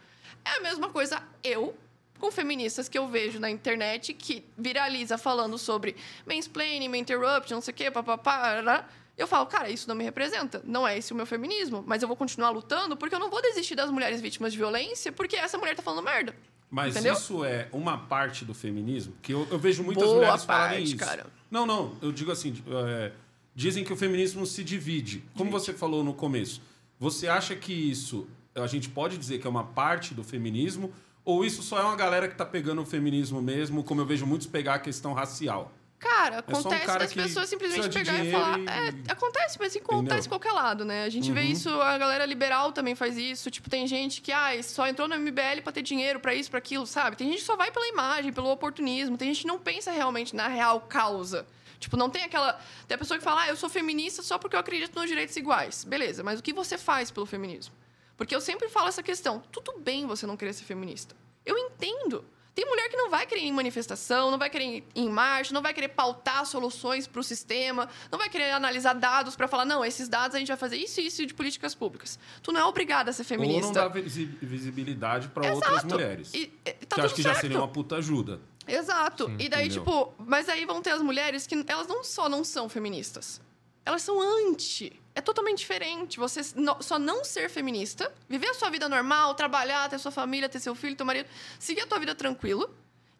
É 0.43 0.57
a 0.57 0.61
mesma 0.61 0.89
coisa 0.89 1.21
eu 1.43 1.77
com 2.19 2.31
feministas 2.31 2.89
que 2.89 2.97
eu 2.97 3.07
vejo 3.07 3.39
na 3.39 3.49
internet 3.49 4.13
que 4.13 4.43
viraliza 4.57 5.17
falando 5.17 5.57
sobre 5.57 5.95
mansplaining, 6.25 6.95
interrupt, 6.97 7.51
não 7.51 7.61
sei 7.61 7.73
o 7.73 7.75
quê, 7.75 7.91
papapá. 7.91 8.85
Eu 9.17 9.27
falo, 9.27 9.47
cara, 9.47 9.69
isso 9.69 9.87
não 9.87 9.95
me 9.95 10.03
representa. 10.03 10.61
Não 10.63 10.87
é 10.87 10.97
esse 10.97 11.11
o 11.11 11.15
meu 11.15 11.25
feminismo. 11.25 11.83
Mas 11.87 12.01
eu 12.01 12.07
vou 12.07 12.15
continuar 12.15 12.51
lutando 12.51 12.95
porque 12.95 13.15
eu 13.15 13.19
não 13.19 13.29
vou 13.29 13.41
desistir 13.41 13.75
das 13.75 13.89
mulheres 13.89 14.21
vítimas 14.21 14.51
de 14.51 14.57
violência 14.57 15.11
porque 15.11 15.35
essa 15.35 15.57
mulher 15.57 15.75
tá 15.75 15.81
falando 15.81 16.03
merda. 16.03 16.35
Mas 16.69 16.95
Entendeu? 16.95 17.13
isso 17.13 17.43
é 17.43 17.67
uma 17.71 17.97
parte 17.97 18.43
do 18.43 18.53
feminismo? 18.53 19.13
Que 19.21 19.33
eu, 19.33 19.47
eu 19.49 19.57
vejo 19.57 19.83
muitas 19.83 20.03
Boa 20.03 20.15
mulheres 20.15 20.43
falarem 20.43 20.79
parte, 20.79 20.87
isso. 20.87 20.97
cara. 20.97 21.25
Não, 21.49 21.65
não. 21.65 21.95
Eu 22.01 22.11
digo 22.11 22.31
assim, 22.31 22.61
é, 22.89 23.11
dizem 23.55 23.83
que 23.83 23.93
o 23.93 23.95
feminismo 23.95 24.45
se 24.45 24.63
divide. 24.63 25.23
Como 25.35 25.49
você 25.49 25.73
falou 25.73 26.03
no 26.03 26.13
começo, 26.13 26.61
você 26.99 27.27
acha 27.27 27.55
que 27.55 27.73
isso 27.73 28.27
a 28.53 28.67
gente 28.67 28.89
pode 28.89 29.17
dizer 29.17 29.39
que 29.39 29.47
é 29.47 29.49
uma 29.49 29.63
parte 29.63 30.13
do 30.13 30.23
feminismo 30.23 30.91
ou 31.27 31.43
isso 31.45 31.61
só 31.61 31.77
é 31.79 31.83
uma 31.83 31.95
galera 31.95 32.27
que 32.27 32.35
tá 32.35 32.45
pegando 32.45 32.81
o 32.81 32.85
feminismo 32.85 33.41
mesmo, 33.41 33.83
como 33.83 34.01
eu 34.01 34.05
vejo 34.05 34.25
muitos 34.25 34.47
pegar 34.47 34.75
a 34.75 34.79
questão 34.79 35.13
racial? 35.13 35.71
Cara, 35.99 36.43
É 36.47 36.51
só 36.53 36.57
um 36.57 36.59
acontece 36.61 36.85
cara 36.85 36.99
das 36.99 37.13
pessoas 37.13 37.49
simplesmente 37.49 37.89
pegar 37.89 38.23
e 38.23 38.31
falar. 38.31 38.59
e- 38.59 38.67
É, 38.67 39.11
acontece, 39.11 39.57
mas 39.59 39.69
assim, 39.69 39.79
acontece 39.79 40.27
em 40.27 40.29
qualquer 40.29 40.51
lado, 40.51 40.85
né? 40.85 41.03
A 41.03 41.09
gente 41.09 41.31
vê 41.31 41.41
Uhum. 41.41 41.45
isso, 41.47 41.81
a 41.81 41.97
galera 41.97 42.23
liberal 42.23 42.71
também 42.71 42.93
faz 42.93 43.17
isso. 43.17 43.49
Tipo, 43.49 43.67
tem 43.67 43.87
gente 43.87 44.21
que 44.21 44.31
ah, 44.31 44.51
só 44.61 44.87
entrou 44.87 45.07
no 45.07 45.15
MBL 45.15 45.61
pra 45.63 45.73
ter 45.73 45.81
dinheiro, 45.81 46.19
pra 46.19 46.35
isso, 46.35 46.51
pra 46.51 46.59
aquilo, 46.59 46.85
sabe? 46.85 47.15
Tem 47.15 47.27
gente 47.29 47.39
que 47.39 47.45
só 47.45 47.55
vai 47.55 47.71
pela 47.71 47.87
imagem, 47.87 48.31
pelo 48.31 48.49
oportunismo. 48.51 49.17
Tem 49.17 49.27
gente 49.33 49.41
que 49.41 49.47
não 49.47 49.57
pensa 49.57 49.89
realmente 49.91 50.35
na 50.35 50.47
real 50.47 50.81
causa. 50.81 51.47
Tipo, 51.79 51.97
não 51.97 52.09
tem 52.11 52.23
aquela. 52.23 52.53
Tem 52.87 52.93
a 52.95 52.97
pessoa 52.99 53.17
que 53.17 53.23
fala, 53.23 53.41
ah, 53.41 53.47
eu 53.49 53.55
sou 53.57 53.67
feminista 53.69 54.21
só 54.21 54.37
porque 54.37 54.55
eu 54.55 54.59
acredito 54.59 54.95
nos 54.95 55.07
direitos 55.09 55.35
iguais. 55.35 55.83
Beleza, 55.83 56.23
mas 56.23 56.39
o 56.39 56.43
que 56.43 56.53
você 56.53 56.77
faz 56.77 57.09
pelo 57.11 57.25
feminismo? 57.25 57.73
Porque 58.17 58.35
eu 58.35 58.41
sempre 58.41 58.67
falo 58.67 58.87
essa 58.87 59.03
questão. 59.03 59.41
Tudo 59.51 59.77
bem 59.79 60.05
você 60.07 60.25
não 60.25 60.35
querer 60.35 60.53
ser 60.53 60.65
feminista. 60.65 61.15
Eu 61.45 61.57
entendo. 61.57 62.25
Tem 62.55 62.65
mulher 62.65 62.89
que 62.89 62.97
não 62.97 63.11
vai 63.11 63.27
querer 63.27 63.41
ir 63.41 63.47
em 63.49 63.51
manifestação, 63.53 64.31
não 64.31 64.37
vai 64.39 64.49
querer 64.49 64.65
ir 64.77 64.83
em 64.95 65.07
marcha, 65.07 65.53
não 65.53 65.61
vai 65.61 65.75
querer 65.75 65.89
pautar 65.89 66.43
soluções 66.43 67.05
para 67.05 67.19
o 67.19 67.23
sistema, 67.23 67.87
não 68.11 68.17
vai 68.17 68.29
querer 68.29 68.49
analisar 68.49 68.93
dados 68.93 69.35
para 69.35 69.47
falar, 69.47 69.63
não, 69.63 69.85
esses 69.85 70.09
dados 70.09 70.33
a 70.35 70.39
gente 70.39 70.47
vai 70.47 70.57
fazer 70.57 70.75
isso 70.77 70.99
e 70.99 71.05
isso 71.05 71.23
de 71.23 71.35
políticas 71.35 71.75
públicas. 71.75 72.17
Tu 72.41 72.51
não 72.51 72.59
é 72.61 72.65
obrigada 72.65 73.11
a 73.11 73.13
ser 73.13 73.21
Ou 73.21 73.37
não 73.37 73.45
feminista. 73.45 73.73
dá 73.73 73.87
visi- 73.87 74.25
visibilidade 74.41 75.27
para 75.27 75.53
outras 75.53 75.83
mulheres. 75.83 76.33
E, 76.33 76.51
e, 76.65 76.71
tá 76.87 76.95
que 76.95 77.01
acho 77.01 77.13
que 77.13 77.21
já 77.21 77.29
certo. 77.29 77.41
seria 77.41 77.59
uma 77.59 77.67
puta 77.67 77.97
ajuda. 77.97 78.41
Exato. 78.67 79.27
Sim, 79.27 79.37
e 79.39 79.47
daí, 79.49 79.67
entendeu? 79.67 79.83
tipo, 79.83 80.13
mas 80.17 80.49
aí 80.49 80.65
vão 80.65 80.81
ter 80.81 80.89
as 80.89 81.01
mulheres 81.03 81.45
que 81.45 81.63
elas 81.67 81.85
não 81.87 82.03
só 82.03 82.27
não 82.27 82.43
são 82.43 82.67
feministas, 82.67 83.39
elas 83.85 84.01
são 84.01 84.19
anti. 84.19 84.99
É 85.17 85.21
totalmente 85.21 85.57
diferente. 85.57 86.19
Você 86.19 86.41
só 86.79 86.99
não 86.99 87.25
ser 87.25 87.49
feminista, 87.49 88.13
viver 88.29 88.49
a 88.49 88.53
sua 88.53 88.69
vida 88.69 88.87
normal, 88.87 89.33
trabalhar, 89.33 89.89
ter 89.89 89.97
sua 89.97 90.11
família, 90.11 90.47
ter 90.47 90.59
seu 90.59 90.75
filho, 90.75 90.95
teu 90.95 91.07
marido, 91.07 91.27
seguir 91.57 91.81
a 91.81 91.87
tua 91.87 91.97
vida 91.97 92.13
tranquilo, 92.13 92.69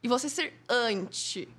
e 0.04 0.08
você 0.08 0.30
ser 0.30 0.54
anti. 0.70 1.50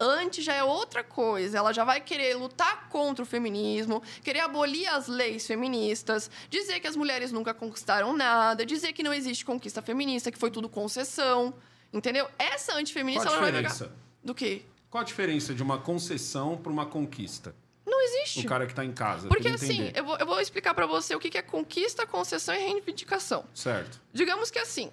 Anti 0.00 0.40
já 0.40 0.54
é 0.54 0.64
outra 0.64 1.04
coisa. 1.04 1.58
Ela 1.58 1.74
já 1.74 1.84
vai 1.84 2.00
querer 2.00 2.34
lutar 2.36 2.88
contra 2.88 3.22
o 3.22 3.26
feminismo, 3.26 4.02
querer 4.24 4.40
abolir 4.40 4.88
as 4.88 5.08
leis 5.08 5.46
feministas, 5.46 6.30
dizer 6.48 6.80
que 6.80 6.86
as 6.86 6.96
mulheres 6.96 7.30
nunca 7.30 7.52
conquistaram 7.52 8.16
nada, 8.16 8.64
dizer 8.64 8.94
que 8.94 9.02
não 9.02 9.12
existe 9.12 9.44
conquista 9.44 9.82
feminista, 9.82 10.32
que 10.32 10.38
foi 10.38 10.50
tudo 10.50 10.70
concessão. 10.70 11.52
Entendeu? 11.92 12.26
Essa 12.38 12.76
antifeminista 12.78 13.26
Qual 13.26 13.34
a 13.34 13.36
ela 13.36 13.42
vai 13.42 13.52
pegar. 13.60 13.68
diferença? 13.68 13.94
Do 14.24 14.34
quê? 14.34 14.62
Qual 14.88 15.02
a 15.02 15.04
diferença 15.04 15.52
de 15.52 15.62
uma 15.62 15.76
concessão 15.78 16.56
para 16.56 16.72
uma 16.72 16.86
conquista? 16.86 17.54
Existe. 18.02 18.40
O 18.40 18.48
cara 18.48 18.66
que 18.66 18.74
tá 18.74 18.84
em 18.84 18.92
casa. 18.92 19.28
Porque 19.28 19.48
assim, 19.48 19.92
eu 19.94 20.04
vou, 20.04 20.16
eu 20.16 20.26
vou 20.26 20.40
explicar 20.40 20.74
pra 20.74 20.86
você 20.86 21.14
o 21.14 21.20
que 21.20 21.30
que 21.30 21.38
é 21.38 21.42
conquista, 21.42 22.06
concessão 22.06 22.54
e 22.54 22.58
reivindicação. 22.58 23.44
Certo. 23.54 24.00
Digamos 24.12 24.50
que 24.50 24.58
assim, 24.58 24.90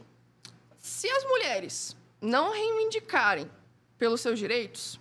se 0.78 1.10
as 1.10 1.24
mulheres 1.26 1.98
não 2.22 2.52
reivindicarem 2.54 3.50
pelos 3.98 4.22
seus 4.22 4.38
direitos, 4.38 5.00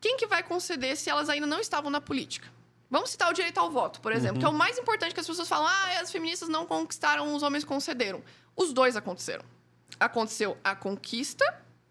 quem 0.00 0.16
que 0.16 0.26
vai 0.26 0.42
conceder 0.42 0.96
se 0.96 1.08
elas 1.08 1.28
ainda 1.28 1.46
não 1.46 1.60
estavam 1.60 1.90
na 1.90 2.00
política? 2.00 2.48
Vamos 2.88 3.10
citar 3.10 3.30
o 3.30 3.32
direito 3.32 3.58
ao 3.58 3.70
voto, 3.70 4.00
por 4.00 4.12
exemplo, 4.12 4.38
que 4.38 4.44
é 4.44 4.48
o 4.48 4.52
mais 4.52 4.78
importante 4.78 5.12
que 5.12 5.20
as 5.20 5.26
pessoas 5.26 5.48
falam: 5.48 5.66
ah, 5.66 6.00
as 6.00 6.12
feministas 6.12 6.48
não 6.48 6.66
conquistaram, 6.66 7.34
os 7.34 7.42
homens 7.42 7.64
concederam. 7.64 8.22
Os 8.54 8.72
dois 8.72 8.96
aconteceram. 8.96 9.44
Aconteceu 9.98 10.56
a 10.62 10.76
conquista 10.76 11.44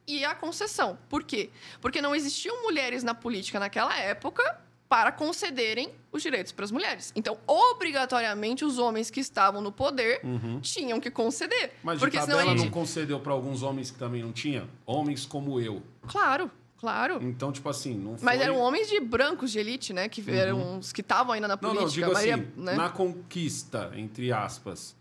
e 0.07 0.23
a 0.23 0.33
concessão. 0.33 0.97
Por 1.09 1.23
quê? 1.23 1.49
Porque 1.81 2.01
não 2.01 2.15
existiam 2.15 2.63
mulheres 2.63 3.03
na 3.03 3.13
política 3.13 3.59
naquela 3.59 3.97
época 3.97 4.61
para 4.95 5.11
concederem 5.11 5.91
os 6.09 6.23
direitos 6.23 6.53
para 6.53 6.63
as 6.63 6.71
mulheres. 6.71 7.11
Então, 7.17 7.37
obrigatoriamente, 7.45 8.63
os 8.63 8.79
homens 8.79 9.09
que 9.11 9.19
estavam 9.19 9.59
no 9.59 9.69
poder 9.69 10.21
tinham 10.61 11.01
que 11.01 11.11
conceder. 11.11 11.65
Uhum. 11.65 11.69
Mas 11.83 11.99
porque 11.99 12.17
senão 12.21 12.37
a 12.37 12.39
tabela 12.39 12.57
gente... 12.57 12.67
não 12.67 12.71
concedeu 12.71 13.19
para 13.19 13.33
alguns 13.33 13.61
homens 13.61 13.91
que 13.91 13.99
também 13.99 14.23
não 14.23 14.31
tinha? 14.31 14.69
Homens 14.85 15.25
como 15.25 15.59
eu. 15.59 15.83
Claro, 16.07 16.49
claro. 16.77 17.19
Então, 17.21 17.51
tipo 17.51 17.67
assim, 17.67 17.93
não 17.93 18.17
foi... 18.17 18.23
Mas 18.23 18.39
eram 18.39 18.57
homens 18.57 18.87
de 18.87 18.97
brancos 19.01 19.51
de 19.51 19.59
elite, 19.59 19.91
né? 19.91 20.07
Que 20.07 20.23
eram 20.31 20.79
os 20.79 20.93
que 20.93 21.01
estavam 21.01 21.33
ainda 21.33 21.49
na 21.49 21.59
Não, 21.61 21.75
política. 21.75 21.81
não, 21.83 21.89
digo 21.93 22.11
a 22.11 22.13
maioria, 22.13 22.35
assim, 22.35 22.61
né? 22.61 22.73
na 22.75 22.89
conquista, 22.89 23.91
entre 23.97 24.31
aspas, 24.31 24.95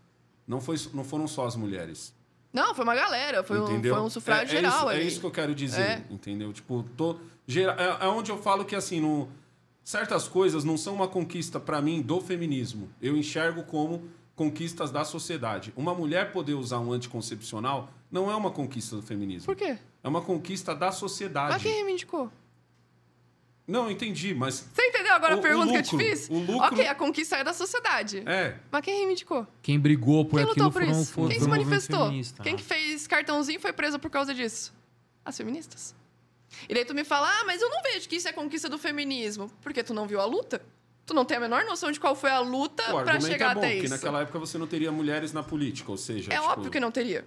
não, 0.45 0.59
foi, 0.59 0.75
não 0.93 1.05
foram 1.05 1.25
só 1.25 1.45
as 1.45 1.55
mulheres. 1.55 2.13
Não, 2.51 2.75
foi 2.75 2.83
uma 2.83 2.95
galera. 2.95 3.45
Foi, 3.45 3.61
um, 3.61 3.63
entendeu? 3.63 3.95
foi 3.95 4.03
um 4.03 4.09
sufrágio 4.09 4.55
é, 4.55 4.59
é 4.59 4.61
geral 4.61 4.91
isso. 4.91 4.99
É 4.99 5.03
isso 5.03 5.19
que 5.21 5.25
eu 5.25 5.31
quero 5.31 5.55
dizer, 5.55 5.81
É. 5.81 6.03
entendeu? 6.09 6.51
Tipo, 6.51 6.83
tô, 6.97 7.15
gera, 7.47 7.77
é, 7.81 8.05
é 8.05 8.09
onde 8.09 8.29
eu 8.29 8.37
falo 8.37 8.65
que, 8.65 8.75
assim, 8.75 8.99
no, 8.99 9.29
certas 9.85 10.27
coisas 10.27 10.63
não 10.65 10.75
são 10.77 10.95
uma 10.95 11.07
conquista, 11.07 11.59
para 11.59 11.81
mim, 11.81 12.01
do 12.01 12.19
feminismo. 12.19 12.89
Eu 13.01 13.15
enxergo 13.15 13.63
como 13.63 14.09
conquistas 14.35 14.91
da 14.91 15.05
sociedade. 15.05 15.71
Uma 15.77 15.93
mulher 15.95 16.33
poder 16.33 16.55
usar 16.55 16.79
um 16.79 16.91
anticoncepcional 16.91 17.89
não 18.11 18.29
é 18.29 18.35
uma 18.35 18.51
conquista 18.51 18.95
do 18.97 19.01
feminismo. 19.01 19.45
Por 19.45 19.55
quê? 19.55 19.77
É 20.03 20.07
uma 20.09 20.21
conquista 20.21 20.75
da 20.75 20.91
sociedade. 20.91 21.53
Mas 21.53 21.61
quem 21.61 21.71
reivindicou? 21.73 22.29
Não, 23.67 23.89
entendi, 23.89 24.33
mas... 24.35 24.67
Você 24.73 24.81
entendeu 24.89 25.13
agora 25.15 25.35
O- 25.35 25.39
a 25.39 25.41
pergunta 25.41 25.69
o 25.69 25.71
que 25.71 25.77
eu 25.77 25.81
te 25.83 25.91
lucro, 25.93 26.07
fiz? 26.07 26.29
o 26.29 26.37
lucro- 26.37 26.67
Ok, 26.67 26.87
a 26.87 26.93
conquista 26.93 27.37
é 27.37 27.43
da 27.43 27.51
sociedade. 27.53 28.21
É, 28.25 28.57
Mas 28.71 28.81
quem 28.83 28.95
reivindicou? 28.97 29.47
Quem 29.61 29.79
brigou 29.79 30.23
por 30.25 30.39
Quem 30.39 30.49
aquilo 30.49 30.65
lutou 30.67 30.71
por 30.81 30.85
foram, 30.87 31.01
isso? 31.01 31.11
foram, 31.11 31.29
Quem 31.29 31.39
se 31.39 31.47
manifestou? 31.47 32.05
feminista, 32.05 32.43
Quem 32.43 32.55
que 32.55 32.61
fez 32.63 33.07
cartãozinho 33.07 33.59
foi 33.59 33.73
preso 33.73 33.97
por 33.97 34.11
causa 34.11 34.35
disso? 34.35 34.71
As 35.23 35.35
feministas. 35.35 35.95
E 36.67 36.73
daí 36.73 36.85
tu 36.85 36.93
me 36.93 37.03
fala, 37.03 37.27
ah, 37.27 37.43
mas 37.45 37.61
eu 37.61 37.69
não 37.69 37.81
vejo 37.81 38.07
que 38.07 38.15
isso 38.15 38.27
é 38.27 38.33
conquista 38.33 38.69
do 38.69 38.77
feminismo. 38.77 39.51
Porque 39.61 39.83
tu 39.83 39.93
não 39.93 40.07
viu 40.07 40.19
a 40.19 40.25
luta? 40.25 40.61
Tu 41.05 41.13
não 41.13 41.23
tem 41.23 41.37
a 41.37 41.39
menor 41.39 41.63
noção 41.65 41.91
de 41.91 41.99
qual 41.99 42.15
foi 42.15 42.31
a 42.31 42.39
luta 42.39 42.83
para 42.83 42.97
argumento 42.97 43.27
chegar 43.27 43.51
é 43.51 43.53
bom, 43.53 43.59
até 43.59 43.75
isso. 43.75 43.93
naquela 43.93 44.21
época 44.21 44.39
você 44.39 44.57
não 44.57 44.65
teria 44.65 44.91
mulheres 44.91 45.31
na 45.31 45.43
política, 45.43 45.91
ou 45.91 45.97
seja... 45.97 46.33
É 46.33 46.37
tipo, 46.37 46.49
óbvio 46.49 46.71
que 46.71 46.79
não 46.79 46.89
teria. 46.89 47.25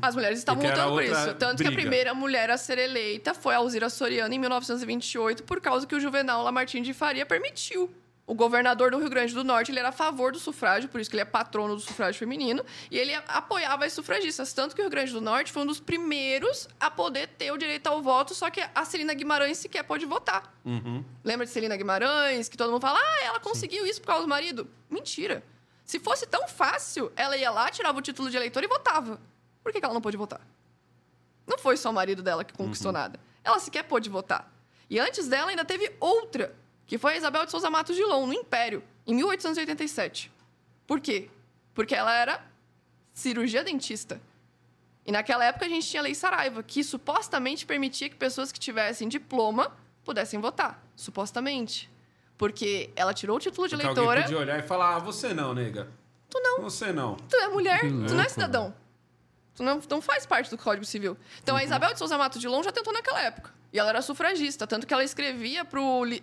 As 0.00 0.14
mulheres 0.14 0.38
estavam 0.38 0.62
Porque 0.62 0.74
lutando 0.74 0.94
por 0.94 1.04
isso. 1.04 1.34
Tanto 1.34 1.58
que 1.58 1.64
a 1.64 1.70
briga. 1.70 1.82
primeira 1.82 2.14
mulher 2.14 2.50
a 2.50 2.56
ser 2.56 2.78
eleita 2.78 3.34
foi 3.34 3.54
a 3.54 3.58
Alzira 3.58 3.90
Soriano 3.90 4.32
em 4.32 4.38
1928, 4.38 5.44
por 5.44 5.60
causa 5.60 5.86
que 5.86 5.94
o 5.94 6.00
Juvenal 6.00 6.42
Lamartine 6.42 6.84
de 6.84 6.94
Faria 6.94 7.26
permitiu. 7.26 7.90
O 8.30 8.34
governador 8.36 8.92
do 8.92 8.98
Rio 8.98 9.10
Grande 9.10 9.34
do 9.34 9.42
Norte 9.42 9.72
ele 9.72 9.80
era 9.80 9.88
a 9.88 9.92
favor 9.92 10.30
do 10.30 10.38
sufrágio, 10.38 10.88
por 10.88 11.00
isso 11.00 11.10
que 11.10 11.16
ele 11.16 11.22
é 11.22 11.24
patrono 11.24 11.74
do 11.74 11.80
sufrágio 11.80 12.16
feminino, 12.16 12.64
e 12.88 12.96
ele 12.96 13.12
apoiava 13.26 13.84
as 13.84 13.92
sufragistas. 13.92 14.52
Tanto 14.52 14.72
que 14.72 14.80
o 14.80 14.84
Rio 14.84 14.90
Grande 14.90 15.10
do 15.10 15.20
Norte 15.20 15.50
foi 15.50 15.64
um 15.64 15.66
dos 15.66 15.80
primeiros 15.80 16.68
a 16.78 16.88
poder 16.88 17.26
ter 17.26 17.50
o 17.50 17.56
direito 17.56 17.88
ao 17.88 18.00
voto, 18.00 18.32
só 18.32 18.48
que 18.48 18.60
a 18.72 18.84
Celina 18.84 19.14
Guimarães 19.14 19.58
sequer 19.58 19.82
pôde 19.82 20.06
votar. 20.06 20.56
Uhum. 20.64 21.04
Lembra 21.24 21.44
de 21.44 21.50
Celina 21.50 21.76
Guimarães, 21.76 22.48
que 22.48 22.56
todo 22.56 22.70
mundo 22.70 22.80
fala, 22.80 23.00
ah, 23.02 23.24
ela 23.24 23.40
conseguiu 23.40 23.84
isso 23.84 24.00
por 24.00 24.06
causa 24.06 24.22
do 24.22 24.28
marido? 24.28 24.70
Mentira. 24.88 25.42
Se 25.84 25.98
fosse 25.98 26.24
tão 26.24 26.46
fácil, 26.46 27.10
ela 27.16 27.36
ia 27.36 27.50
lá, 27.50 27.68
tirava 27.68 27.98
o 27.98 28.00
título 28.00 28.30
de 28.30 28.36
eleitor 28.36 28.62
e 28.62 28.68
votava. 28.68 29.20
Por 29.60 29.72
que, 29.72 29.80
que 29.80 29.84
ela 29.84 29.92
não 29.92 30.00
pôde 30.00 30.16
votar? 30.16 30.40
Não 31.48 31.58
foi 31.58 31.76
só 31.76 31.90
o 31.90 31.92
marido 31.92 32.22
dela 32.22 32.44
que 32.44 32.54
conquistou 32.54 32.92
nada. 32.92 33.18
Ela 33.42 33.58
sequer 33.58 33.82
pôde 33.82 34.08
votar. 34.08 34.48
E 34.88 35.00
antes 35.00 35.26
dela 35.26 35.50
ainda 35.50 35.64
teve 35.64 35.92
outra, 35.98 36.54
que 36.90 36.98
foi 36.98 37.12
a 37.14 37.16
Isabel 37.18 37.44
de 37.44 37.52
Souza 37.52 37.70
Matos 37.70 37.94
de 37.94 38.02
Lon, 38.02 38.26
no 38.26 38.32
Império, 38.34 38.82
em 39.06 39.14
1887. 39.14 40.28
Por 40.88 40.98
quê? 41.00 41.30
Porque 41.72 41.94
ela 41.94 42.12
era 42.12 42.44
cirurgia 43.14 43.62
dentista. 43.62 44.20
E 45.06 45.12
naquela 45.12 45.44
época 45.44 45.66
a 45.66 45.68
gente 45.68 45.86
tinha 45.86 46.00
a 46.00 46.02
Lei 46.02 46.16
Saraiva, 46.16 46.64
que 46.64 46.82
supostamente 46.82 47.64
permitia 47.64 48.08
que 48.08 48.16
pessoas 48.16 48.50
que 48.50 48.58
tivessem 48.58 49.08
diploma 49.08 49.72
pudessem 50.04 50.40
votar. 50.40 50.84
Supostamente. 50.96 51.88
Porque 52.36 52.90
ela 52.96 53.14
tirou 53.14 53.36
o 53.36 53.38
título 53.38 53.68
de 53.68 53.76
Porque 53.76 53.86
alguém 53.86 54.02
eleitora. 54.02 54.22
podia 54.22 54.38
olhar 54.38 54.58
e 54.58 54.62
falar, 54.66 54.96
ah, 54.96 54.98
você 54.98 55.32
não, 55.32 55.54
nega. 55.54 55.88
Tu 56.28 56.40
não. 56.40 56.60
Você 56.62 56.92
não. 56.92 57.14
Tu 57.14 57.36
é 57.36 57.46
mulher, 57.46 57.80
tu 57.82 58.14
não 58.14 58.20
é 58.20 58.28
cidadão. 58.28 58.74
Tu 59.54 59.62
não, 59.62 59.80
não 59.88 60.02
faz 60.02 60.26
parte 60.26 60.50
do 60.50 60.58
Código 60.58 60.84
Civil. 60.84 61.16
Então, 61.40 61.54
Uhum. 61.54 61.60
a 61.60 61.64
Isabel 61.64 61.92
de 61.92 62.00
Souza 62.00 62.18
Matos 62.18 62.40
de 62.40 62.48
Lon 62.48 62.64
já 62.64 62.72
tentou 62.72 62.92
naquela 62.92 63.22
época. 63.22 63.59
E 63.72 63.78
ela 63.78 63.90
era 63.90 64.02
sufragista, 64.02 64.66
tanto 64.66 64.86
que 64.86 64.92
ela 64.92 65.04
escrevia 65.04 65.64
De 65.64 65.76
onde 65.78 66.22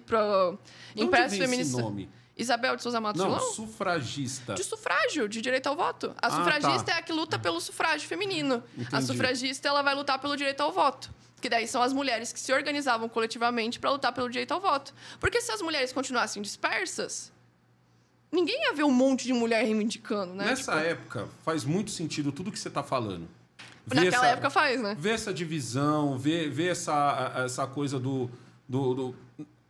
Impresso 0.95 1.30
vem 1.30 1.40
esse 1.44 1.49
Feminista. 1.49 1.82
nome? 1.82 2.10
Isabel 2.36 2.76
de 2.76 2.84
Souza 2.84 3.02
Matos 3.02 3.19
Não, 3.22 3.40
sufragista. 3.40 4.53
De 4.53 4.64
sufrágio, 4.64 5.28
de 5.28 5.41
direito 5.41 5.68
ao 5.68 5.76
voto. 5.76 6.14
A 6.22 6.28
Ah, 6.28 6.32
sufragista 6.32 6.84
tá. 6.84 6.91
é 6.94 6.99
a 6.99 7.02
que 7.02 7.11
luta 7.11 7.40
pelo 7.40 7.60
sufrágio 7.60 8.07
feminino. 8.07 8.64
A 8.78 8.82
Entendi. 8.82 9.06
sufragista, 9.07 9.68
ela 9.68 9.82
vai 9.82 9.95
lutar 9.95 10.19
pelo 10.19 10.36
direito 10.36 10.61
ao 10.61 10.72
voto. 10.72 11.11
Que 11.41 11.49
daí 11.49 11.68
são 11.68 11.82
as 11.82 11.94
mulheres 11.94 12.32
que 12.34 12.40
se 12.40 12.52
organizavam 12.53 13.10
coletivamente 13.10 13.80
para 13.80 13.90
lutar 13.91 14.11
pelo 14.14 14.30
direito 14.30 14.52
ao 14.53 14.60
voto. 14.61 14.94
Porque 15.19 15.41
se 15.41 15.52
as 15.52 15.61
mulheres 15.64 15.91
continuassem 15.91 16.41
dispersas, 16.44 17.32
ninguém 18.32 18.65
ia 18.65 18.74
ver 18.74 18.84
um 18.84 18.91
monte 18.91 19.24
de 19.26 19.34
mulher 19.34 19.64
reivindicando, 19.64 20.34
né? 20.36 20.45
Nessa 20.45 20.74
Tipo, 20.74 20.86
época, 20.86 21.28
faz 21.44 21.64
muito 21.64 21.90
sentido 21.91 22.32
tudo 22.32 22.52
que 22.52 22.60
você 22.60 22.69
tá 22.69 22.84
falando. 22.84 23.28
Ver 23.88 23.95
naquela 23.95 24.26
essa- 24.26 24.34
época 24.34 24.49
faz, 24.49 24.81
né? 24.81 24.95
ver 24.99 25.11
essa 25.11 25.34
divisão, 25.34 26.18
ver, 26.18 26.49
ver 26.49 26.68
essa, 26.72 27.34
essa 27.45 27.65
coisa 27.65 27.99
do, 27.99 28.30
do, 28.68 28.93
do- 28.93 29.15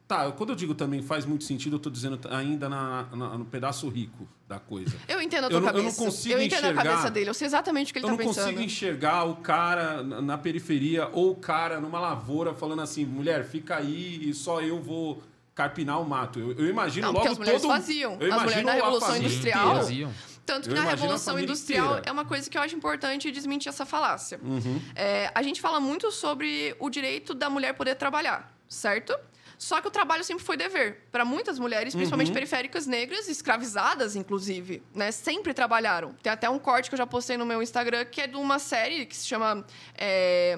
Tá, 0.07 0.31
quando 0.31 0.52
eu 0.52 0.56
digo 0.56 0.73
também 0.73 1.02
faz 1.02 1.26
muito 1.26 1.44
sentido, 1.44 1.76
eu 1.76 1.80
tô 1.80 1.89
dizendo 1.89 2.18
ainda 2.30 2.69
na, 2.69 3.07
na- 3.14 3.38
no 3.38 3.44
pedaço 3.44 3.89
rico 3.89 4.26
da 4.48 4.57
coisa. 4.57 4.95
Eu 5.06 5.22
entendo 5.22 5.44
a 5.44 5.48
Eu 5.48 5.49
tua 5.49 5.60
não- 5.60 5.68
eu 5.68 5.73
não 5.73 5.80
cabeça. 5.81 6.02
consigo 6.02 6.34
eu 6.35 6.41
entendo 6.41 6.64
a 6.64 6.69
enxergar- 6.69 6.84
cabeça 6.84 7.11
dele. 7.11 7.30
Eu 7.30 7.34
sei 7.34 7.45
exatamente 7.45 7.91
o 7.91 7.94
que 7.94 7.99
ele 7.99 8.06
eu 8.06 8.11
tá 8.11 8.11
não 8.15 8.18
pensando. 8.26 8.44
consigo 8.45 8.61
enxergar 8.61 9.26
o 9.26 9.35
cara 9.35 10.02
na 10.03 10.22
na 10.22 10.38
periferia 10.38 11.10
ou 11.11 11.31
o 11.31 11.35
cara 11.35 11.81
numa 11.81 11.99
lavoura 11.99 12.53
falando 12.53 12.81
assim, 12.81 13.03
mulher, 13.06 13.44
fica 13.44 13.76
aí 13.76 14.30
e 14.30 14.34
só 14.34 14.61
eu 14.61 14.81
vou 14.81 15.22
carpinar 15.53 15.99
o 16.02 16.07
mato. 16.07 16.39
Eu, 16.39 16.53
eu 16.53 16.68
imagino 16.69 17.07
Não, 17.07 17.11
logo 17.11 17.19
porque 17.26 17.31
as 17.34 17.38
mulheres 17.38 17.61
todo... 17.61 17.72
faziam. 17.72 18.11
Eu 18.14 18.15
As 18.15 18.19
mulheres 18.22 18.41
imagino 18.44 18.65
na 18.65 18.72
a 18.72 18.76
Revolução 18.76 19.18
Industrial. 19.18 19.76
Faziam. 19.76 20.14
Tanto 20.48 20.69
Eu 20.69 20.74
que 20.74 20.80
na 20.80 20.86
imagino 20.86 20.90
a 20.90 20.95
Revolução 21.02 21.38
Industrial 21.40 21.86
inteira. 21.86 22.03
é 22.10 22.11
uma 22.11 22.26
coisa 22.26 22.49
que 22.49 22.57
eu 22.57 22.61
acho 22.61 22.76
importante 22.76 23.30
desmentir 23.32 23.68
essa 23.69 23.86
falácia. 23.86 24.40
Uhum. 24.41 24.82
É, 24.95 25.30
a 25.36 25.44
gente 25.44 25.60
fala 25.61 25.80
muito 25.80 26.10
sobre 26.11 26.74
o 26.80 26.90
direito 26.90 27.34
da 27.36 27.49
mulher 27.49 27.74
poder 27.74 27.95
trabalhar, 27.95 28.52
certo? 28.68 29.14
Só 29.60 29.82
que 29.82 29.88
o 29.88 29.91
trabalho 29.91 30.24
sempre 30.24 30.44
foi 30.45 30.56
dever. 30.56 31.07
Para 31.11 31.26
muitas 31.26 31.57
mulheres, 31.60 31.94
Uhum. 31.94 31.99
principalmente 31.99 32.32
periféricas 32.32 32.86
negras, 32.88 33.28
escravizadas, 33.28 34.15
inclusive, 34.15 34.82
né? 34.94 35.11
Sempre 35.11 35.53
trabalharam. 35.53 36.14
Tem 36.24 36.32
até 36.32 36.48
um 36.49 36.60
corte 36.60 36.90
que 36.90 36.94
eu 36.95 36.98
já 36.98 37.07
postei 37.07 37.38
no 37.38 37.45
meu 37.45 37.61
Instagram, 37.61 38.06
que 38.06 38.22
é 38.22 38.28
de 38.28 38.36
uma 38.38 38.57
série 38.60 39.06
que 39.06 39.15
se 39.18 39.28
chama 39.28 39.65
é, 39.95 40.57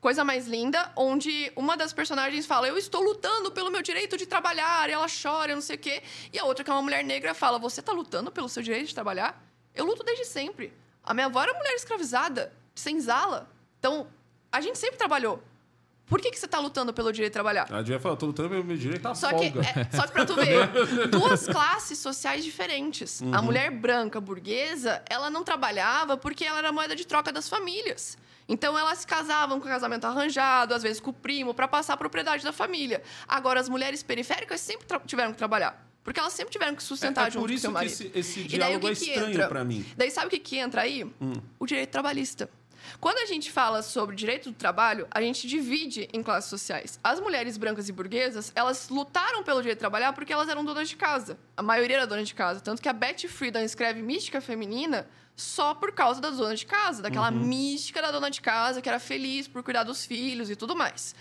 Coisa 0.00 0.24
Mais 0.24 0.46
Linda, 0.46 0.92
onde 0.94 1.52
uma 1.56 1.76
das 1.76 1.92
personagens 1.92 2.46
fala: 2.46 2.68
Eu 2.68 2.76
estou 2.76 3.02
lutando 3.02 3.50
pelo 3.50 3.70
meu 3.70 3.82
direito 3.82 4.16
de 4.16 4.26
trabalhar, 4.26 4.88
e 4.88 4.92
ela 4.92 5.06
chora, 5.08 5.54
não 5.54 5.62
sei 5.62 5.76
o 5.76 5.78
quê. 5.78 6.02
E 6.32 6.38
a 6.38 6.44
outra, 6.44 6.62
que 6.62 6.70
é 6.70 6.72
uma 6.72 6.82
mulher 6.82 7.02
negra, 7.02 7.34
fala: 7.34 7.58
Você 7.58 7.80
está 7.80 7.92
lutando 7.92 8.30
pelo 8.30 8.48
seu 8.48 8.62
direito 8.62 8.88
de 8.88 8.94
trabalhar? 8.94 9.42
Eu 9.74 9.84
luto 9.84 10.02
desde 10.04 10.24
sempre. 10.24 10.72
A 11.02 11.14
minha 11.14 11.26
avó 11.26 11.42
era 11.42 11.54
mulher 11.54 11.74
escravizada, 11.74 12.52
senzala. 12.74 13.48
Então, 13.78 14.08
a 14.50 14.60
gente 14.60 14.78
sempre 14.78 14.96
trabalhou. 14.96 15.42
Por 16.06 16.20
que, 16.20 16.30
que 16.30 16.38
você 16.38 16.46
está 16.46 16.60
lutando 16.60 16.92
pelo 16.94 17.12
direito 17.12 17.32
de 17.32 17.34
trabalhar? 17.34 17.66
A 17.72 17.82
Dia 17.82 17.98
falou, 17.98 18.16
tô 18.16 18.26
lutando 18.26 18.50
pelo 18.50 18.62
meu 18.64 18.76
direito 18.76 19.06
à 19.06 19.14
Só 19.14 19.28
que, 19.32 19.50
folga. 19.50 19.60
é, 19.68 19.96
só 19.96 20.06
que 20.06 20.12
pra 20.12 20.24
tu 20.24 20.36
ver, 20.36 20.68
duas 21.10 21.46
classes 21.46 21.98
sociais 21.98 22.44
diferentes. 22.44 23.20
Uhum. 23.20 23.34
A 23.34 23.42
mulher 23.42 23.70
branca 23.72 24.20
burguesa, 24.20 25.02
ela 25.10 25.28
não 25.30 25.42
trabalhava 25.42 26.16
porque 26.16 26.44
ela 26.44 26.58
era 26.58 26.70
moeda 26.70 26.94
de 26.94 27.04
troca 27.06 27.32
das 27.32 27.48
famílias. 27.48 28.16
Então 28.48 28.78
elas 28.78 28.98
se 28.98 29.06
casavam 29.06 29.58
com 29.58 29.66
casamento 29.66 30.04
arranjado, 30.06 30.72
às 30.72 30.82
vezes 30.84 31.00
com 31.00 31.10
o 31.10 31.12
primo, 31.12 31.52
para 31.52 31.66
passar 31.66 31.94
a 31.94 31.96
propriedade 31.96 32.44
da 32.44 32.52
família. 32.52 33.02
Agora 33.26 33.58
as 33.58 33.68
mulheres 33.68 34.04
periféricas 34.04 34.60
sempre 34.60 34.86
tiveram 35.06 35.32
que 35.32 35.38
trabalhar, 35.38 35.84
porque 36.04 36.20
elas 36.20 36.32
sempre 36.32 36.52
tiveram 36.52 36.76
que 36.76 36.82
sustentar 36.84 37.24
É, 37.24 37.26
é 37.26 37.30
junto 37.32 37.42
por 37.42 37.48
com 37.48 37.52
isso 37.54 37.62
seu 37.62 37.70
que 37.70 37.74
marido. 37.74 37.92
esse, 37.92 38.12
esse 38.14 38.40
E 38.42 38.56
daí 38.56 38.76
o 38.76 38.78
diálogo 38.78 38.86
que 38.86 38.92
é 38.92 38.94
que 38.94 39.04
estranho 39.10 39.48
pra 39.48 39.64
mim. 39.64 39.84
Daí 39.96 40.10
sabe 40.12 40.28
o 40.28 40.30
que, 40.30 40.38
que 40.38 40.56
entra 40.58 40.82
aí? 40.82 41.04
O 41.58 41.66
direito 41.66 41.90
trabalhista. 41.90 42.48
Quando 43.00 43.18
a 43.18 43.26
gente 43.26 43.50
fala 43.50 43.82
sobre 43.82 44.16
direito 44.16 44.50
do 44.50 44.56
trabalho, 44.56 45.06
a 45.10 45.20
gente 45.20 45.46
divide 45.46 46.08
em 46.12 46.22
classes 46.22 46.48
sociais. 46.48 46.98
As 47.02 47.20
mulheres 47.20 47.56
brancas 47.56 47.88
e 47.88 47.92
burguesas, 47.92 48.50
elas 48.54 48.88
lutaram 48.88 49.42
pelo 49.42 49.60
direito 49.60 49.78
de 49.78 49.80
trabalhar 49.80 50.12
porque 50.12 50.32
elas 50.32 50.48
eram 50.48 50.64
donas 50.64 50.88
de 50.88 50.96
casa. 50.96 51.38
A 51.56 51.62
maioria 51.62 51.96
era 51.96 52.06
dona 52.06 52.24
de 52.24 52.34
casa. 52.34 52.60
Tanto 52.60 52.80
que 52.80 52.88
a 52.88 52.92
Betty 52.92 53.28
Friedan 53.28 53.62
escreve 53.62 54.00
Mística 54.02 54.40
Feminina 54.40 55.06
só 55.36 55.74
por 55.74 55.92
causa 55.92 56.20
das 56.20 56.38
donas 56.38 56.60
de 56.60 56.66
casa. 56.66 57.02
Daquela 57.02 57.30
mística 57.30 58.00
da 58.00 58.10
dona 58.10 58.30
de 58.30 58.40
casa 58.40 58.80
que 58.80 58.88
era 58.88 58.98
feliz 58.98 59.46
por 59.46 59.62
cuidar 59.62 59.82
dos 59.82 60.06
filhos 60.06 60.50
e 60.50 60.56
tudo 60.56 60.74
mais. 60.74 61.14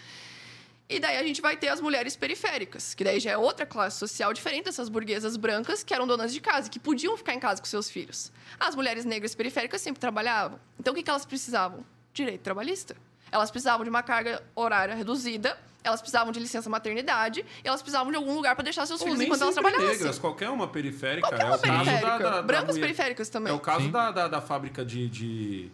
E 0.87 0.99
daí 0.99 1.17
a 1.17 1.23
gente 1.23 1.41
vai 1.41 1.57
ter 1.57 1.67
as 1.69 1.81
mulheres 1.81 2.15
periféricas, 2.15 2.93
que 2.93 3.03
daí 3.03 3.19
já 3.19 3.31
é 3.31 3.37
outra 3.37 3.65
classe 3.65 3.97
social 3.97 4.31
diferente 4.33 4.65
dessas 4.65 4.87
burguesas 4.87 5.35
brancas 5.35 5.83
que 5.83 5.93
eram 5.93 6.05
donas 6.05 6.31
de 6.31 6.39
casa, 6.39 6.69
que 6.69 6.77
podiam 6.79 7.17
ficar 7.17 7.33
em 7.33 7.39
casa 7.39 7.59
com 7.59 7.65
seus 7.67 7.89
filhos. 7.89 8.31
As 8.59 8.75
mulheres 8.75 9.03
negras 9.03 9.33
periféricas 9.33 9.81
sempre 9.81 9.99
trabalhavam. 9.99 10.59
Então 10.79 10.93
o 10.93 10.95
que, 10.95 11.01
que 11.01 11.09
elas 11.09 11.25
precisavam? 11.25 11.83
Direito 12.13 12.41
trabalhista. 12.41 12.95
Elas 13.31 13.49
precisavam 13.49 13.83
de 13.83 13.89
uma 13.89 14.03
carga 14.03 14.43
horária 14.53 14.93
reduzida, 14.93 15.57
elas 15.83 16.01
precisavam 16.01 16.31
de 16.31 16.39
licença 16.39 16.69
maternidade, 16.69 17.43
e 17.63 17.67
elas 17.67 17.81
precisavam 17.81 18.11
de 18.11 18.17
algum 18.17 18.35
lugar 18.35 18.55
para 18.55 18.63
deixar 18.63 18.85
seus 18.85 19.01
Ou 19.01 19.07
filhos 19.07 19.21
enquanto 19.21 19.41
elas 19.41 19.55
sempre 19.55 19.71
trabalhassem. 19.71 19.97
negras, 19.99 20.19
qualquer 20.19 20.49
uma 20.49 20.67
periférica. 20.67 21.27
Qualquer 21.27 21.43
é 21.43 21.45
uma 21.47 21.55
o 21.55 21.59
caso 21.59 21.83
periférica. 21.83 22.07
da, 22.09 22.17
da, 22.17 22.29
da 22.37 22.41
Brancas 22.43 22.67
mulher- 22.75 22.81
periféricas 22.81 23.29
também. 23.29 23.51
É 23.51 23.55
o 23.55 23.59
caso 23.59 23.89
da, 23.89 24.11
da, 24.11 24.27
da 24.27 24.39
fábrica 24.41 24.85
de, 24.85 25.09
de, 25.09 25.71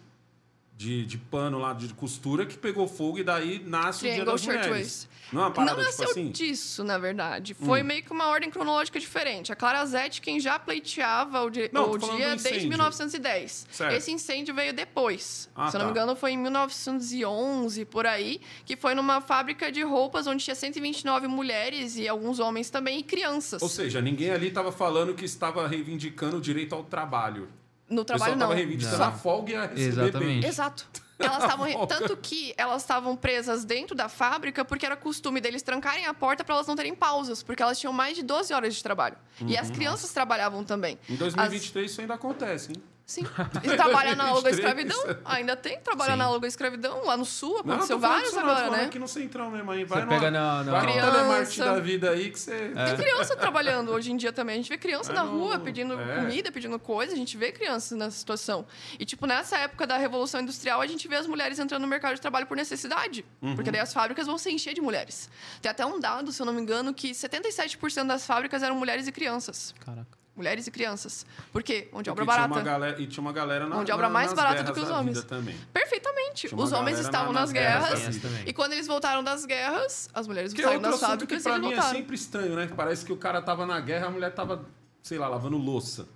de, 0.82 1.06
de 1.06 1.16
pano 1.18 1.58
lá, 1.58 1.72
de 1.72 1.92
costura, 1.94 2.44
que 2.44 2.56
pegou 2.58 2.88
fogo 2.88 3.18
e 3.20 3.22
daí 3.24 3.62
nasce 3.64 4.00
o 4.00 4.02
Dia 4.02 4.12
Triangle 4.24 4.32
das 4.32 4.44
Mulheres. 4.46 5.08
Não 5.32 5.40
é 5.42 5.44
uma 5.46 5.50
parada 5.52 5.72
não 5.76 5.78
tipo 5.88 5.90
nasceu 6.02 6.10
assim? 6.10 6.30
disso, 6.30 6.82
na 6.84 6.98
verdade. 6.98 7.54
Foi 7.54 7.82
meio 7.82 8.02
que 8.02 8.10
uma 8.12 8.26
ordem 8.26 8.50
cronológica 8.50 8.98
diferente. 9.00 9.50
A 9.52 9.56
Clara 9.56 9.84
Zetkin 9.86 10.38
já 10.40 10.58
pleiteava 10.58 11.40
o, 11.42 11.48
di- 11.50 11.70
Não, 11.72 11.90
o 11.92 11.96
dia 11.98 12.08
desde 12.30 12.48
incêndio. 12.48 12.68
1910. 12.68 13.66
Certo. 13.70 13.94
Esse 13.94 14.10
incêndio 14.12 14.54
veio 14.54 14.74
depois. 14.74 15.48
Ah, 15.54 15.70
Se 15.70 15.76
eu 15.76 15.78
não 15.80 15.86
me 15.88 15.94
tá. 15.94 16.00
engano, 16.00 16.16
foi 16.16 16.32
em 16.32 16.36
1911, 16.38 17.84
por 17.86 18.06
aí, 18.06 18.40
que 18.66 18.76
foi 18.76 18.94
numa 18.94 19.20
fábrica 19.20 19.70
de 19.70 19.82
roupas 19.82 20.26
onde 20.26 20.44
tinha 20.44 20.54
129 20.54 21.26
mulheres 21.28 21.96
e 21.96 22.08
alguns 22.08 22.38
homens 22.38 22.68
também 22.70 22.98
e 22.98 23.02
crianças. 23.02 23.62
Ou 23.62 23.68
seja, 23.68 24.00
ninguém 24.02 24.30
ali 24.30 24.48
estava 24.48 24.70
falando 24.72 25.14
que 25.14 25.24
estava 25.24 25.66
reivindicando 25.66 26.36
o 26.36 26.40
direito 26.40 26.74
ao 26.74 26.84
trabalho. 26.84 27.48
No 27.92 28.04
trabalho, 28.04 28.36
não. 28.36 28.48
reivindicando 28.52 28.98
Não. 28.98 29.06
a 29.06 29.12
folga 29.12 29.52
e 29.52 29.56
a 29.56 29.70
Exatamente. 29.74 30.46
Exato. 30.46 30.86
Elas 31.18 31.44
estavam 31.44 31.86
tanto 31.86 32.16
que 32.16 32.52
elas 32.56 32.82
estavam 32.82 33.16
presas 33.16 33.64
dentro 33.64 33.94
da 33.94 34.08
fábrica 34.08 34.64
porque 34.64 34.84
era 34.84 34.96
costume 34.96 35.40
deles 35.40 35.62
trancarem 35.62 36.04
a 36.06 36.12
porta 36.12 36.42
para 36.42 36.56
elas 36.56 36.66
não 36.66 36.74
terem 36.74 36.96
pausas, 36.96 37.44
porque 37.44 37.62
elas 37.62 37.78
tinham 37.78 37.92
mais 37.92 38.16
de 38.16 38.24
12 38.24 38.52
horas 38.52 38.74
de 38.74 38.82
trabalho. 38.82 39.16
E 39.40 39.44
Uhum. 39.54 39.60
as 39.60 39.70
crianças 39.70 40.10
trabalhavam 40.12 40.64
também. 40.64 40.98
Em 41.08 41.14
2023 41.14 41.88
isso 41.92 42.00
ainda 42.00 42.14
acontece, 42.14 42.72
hein? 42.72 42.82
Sim. 43.12 43.26
E 43.62 43.76
trabalho 43.76 44.12
análogo 44.12 44.46
à 44.46 44.50
23. 44.50 44.58
escravidão. 44.58 45.20
Ainda 45.26 45.54
tem 45.54 45.78
trabalho 45.80 46.08
Sim. 46.12 46.14
análogo 46.14 46.44
à 46.44 46.48
escravidão. 46.48 47.04
Lá 47.04 47.16
no 47.16 47.24
sul 47.26 47.60
Não, 47.64 47.74
aconteceu 47.74 47.98
vários 47.98 48.32
não, 48.32 48.40
tô 48.42 48.46
agora, 48.48 48.64
falando 48.64 48.78
né? 48.80 48.84
aqui 48.86 48.98
no 48.98 49.06
Centrão 49.08 49.50
mesmo 49.50 49.70
aí. 49.70 49.84
Vai 49.84 50.00
Você 50.00 50.04
no, 50.06 50.10
pega 50.10 50.30
na- 50.30 50.64
na- 50.64 50.80
Criança. 50.80 51.64
da 51.64 51.78
vida 51.78 52.10
aí 52.10 52.30
que 52.30 52.38
você... 52.38 52.72
Tem 52.74 52.96
criança 52.96 53.36
trabalhando 53.36 53.90
hoje 53.92 54.10
em 54.10 54.16
dia 54.16 54.32
também. 54.32 54.54
A 54.54 54.56
gente 54.56 54.68
vê 54.70 54.78
criança 54.78 55.12
É 55.12 55.14
na 55.14 55.24
no- 55.24 55.32
rua 55.38 55.58
pedindo 55.58 55.98
é. 56.00 56.16
comida, 56.16 56.50
pedindo 56.50 56.78
coisa. 56.78 57.12
A 57.12 57.16
gente 57.16 57.36
vê 57.36 57.52
crianças 57.52 57.96
nessa 57.98 58.16
situação. 58.16 58.64
E, 58.98 59.04
tipo, 59.04 59.26
nessa 59.26 59.58
época 59.58 59.86
da 59.86 59.96
Revolução 59.98 60.40
Industrial, 60.40 60.80
a 60.80 60.86
gente 60.86 61.06
vê 61.06 61.16
as 61.16 61.26
mulheres 61.26 61.58
entrando 61.58 61.82
no 61.82 61.88
mercado 61.88 62.14
de 62.14 62.20
trabalho 62.20 62.46
por 62.46 62.56
necessidade. 62.56 63.24
Uhum. 63.42 63.54
Porque 63.54 63.70
daí 63.70 63.80
as 63.80 63.92
fábricas 63.92 64.26
vão 64.26 64.38
se 64.38 64.50
encher 64.50 64.72
de 64.74 64.80
mulheres. 64.80 65.28
Tem 65.60 65.70
até 65.70 65.84
um 65.84 66.00
dado, 66.00 66.32
se 66.32 66.40
eu 66.40 66.46
não 66.46 66.52
me 66.54 66.60
engano, 66.62 66.94
que 66.94 67.10
77% 67.10 68.06
das 68.06 68.24
fábricas 68.26 68.62
eram 68.62 68.74
mulheres 68.76 69.06
e 69.06 69.12
crianças. 69.12 69.74
Caraca. 69.84 70.21
Mulheres 70.34 70.66
e 70.66 70.70
crianças. 70.70 71.26
Por 71.52 71.62
quê? 71.62 71.88
Mão 71.92 72.00
de 72.02 72.08
obra 72.08 72.24
Porque 72.24 72.34
tinha 72.36 72.48
barata. 72.48 72.60
uma 72.60 72.62
galera, 72.64 73.00
e 73.02 73.06
tinha 73.06 73.20
uma 73.20 73.32
galera 73.32 73.66
na, 73.66 73.74
Mão 73.76 73.84
de 73.84 73.92
obra 73.92 74.06
na- 74.06 74.12
mais 74.14 74.32
barata 74.32 74.62
do 74.64 74.72
que 74.72 74.80
os 74.80 74.88
homens. 74.90 75.22
também. 75.24 75.54
Perfeitamente. 75.74 76.48
Tinha 76.48 76.58
Os 76.58 76.72
homens 76.72 76.98
estavam 76.98 77.32
na- 77.34 77.40
nas 77.40 77.50
nas 77.50 77.52
guerras 77.52 77.98
guerras. 78.00 78.16
também. 78.16 78.42
E 78.46 78.52
quando 78.54 78.72
eles 78.72 78.86
voltaram 78.86 79.22
das 79.22 79.44
guerras, 79.44 80.08
as 80.14 80.26
mulheres 80.26 80.54
é 80.54 80.66
outro 80.66 80.80
das 80.80 80.94
assunto 81.02 81.26
que 81.26 81.34
fábricas 81.36 81.40
e 81.40 81.42
pra 81.44 81.58
mim 81.58 81.66
é 81.66 81.74
voltaram. 81.74 81.96
sempre 81.96 82.14
estranho, 82.16 82.56
né? 82.56 82.70
Parece 82.74 83.04
que 83.04 83.12
o 83.12 83.16
cara 83.18 83.42
tava 83.42 83.66
na 83.66 83.78
guerra 83.80 84.06
e 84.06 84.08
a 84.08 84.10
mulher 84.10 84.32
tava, 84.32 84.64
sei 85.02 85.18
lá, 85.18 85.28
lavando 85.28 85.58
louça. 85.58 86.08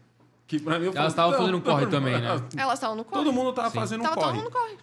Que 0.47 0.59
pra 0.60 0.78
mim 0.78 0.86
eu 0.86 0.93
Elas 0.97 1.12
estavam 1.12 1.36
fazendo 1.36 1.56
um 1.59 1.60
corre 1.60 1.86
também, 1.88 2.18
né? 2.18 2.40
Elas 2.56 2.74
estavam 2.78 2.97
no 2.97 3.05
corre. 3.05 3.22
Todo 3.22 3.32
mundo 3.34 3.52
tava 3.52 3.68
Sim. 3.68 3.78
fazendo 3.78 4.01
um 4.01 4.05
Tava 4.05 4.14
todo 4.14 4.24
corre. 4.24 4.38
mundo 4.38 4.51
corre. 4.51 4.76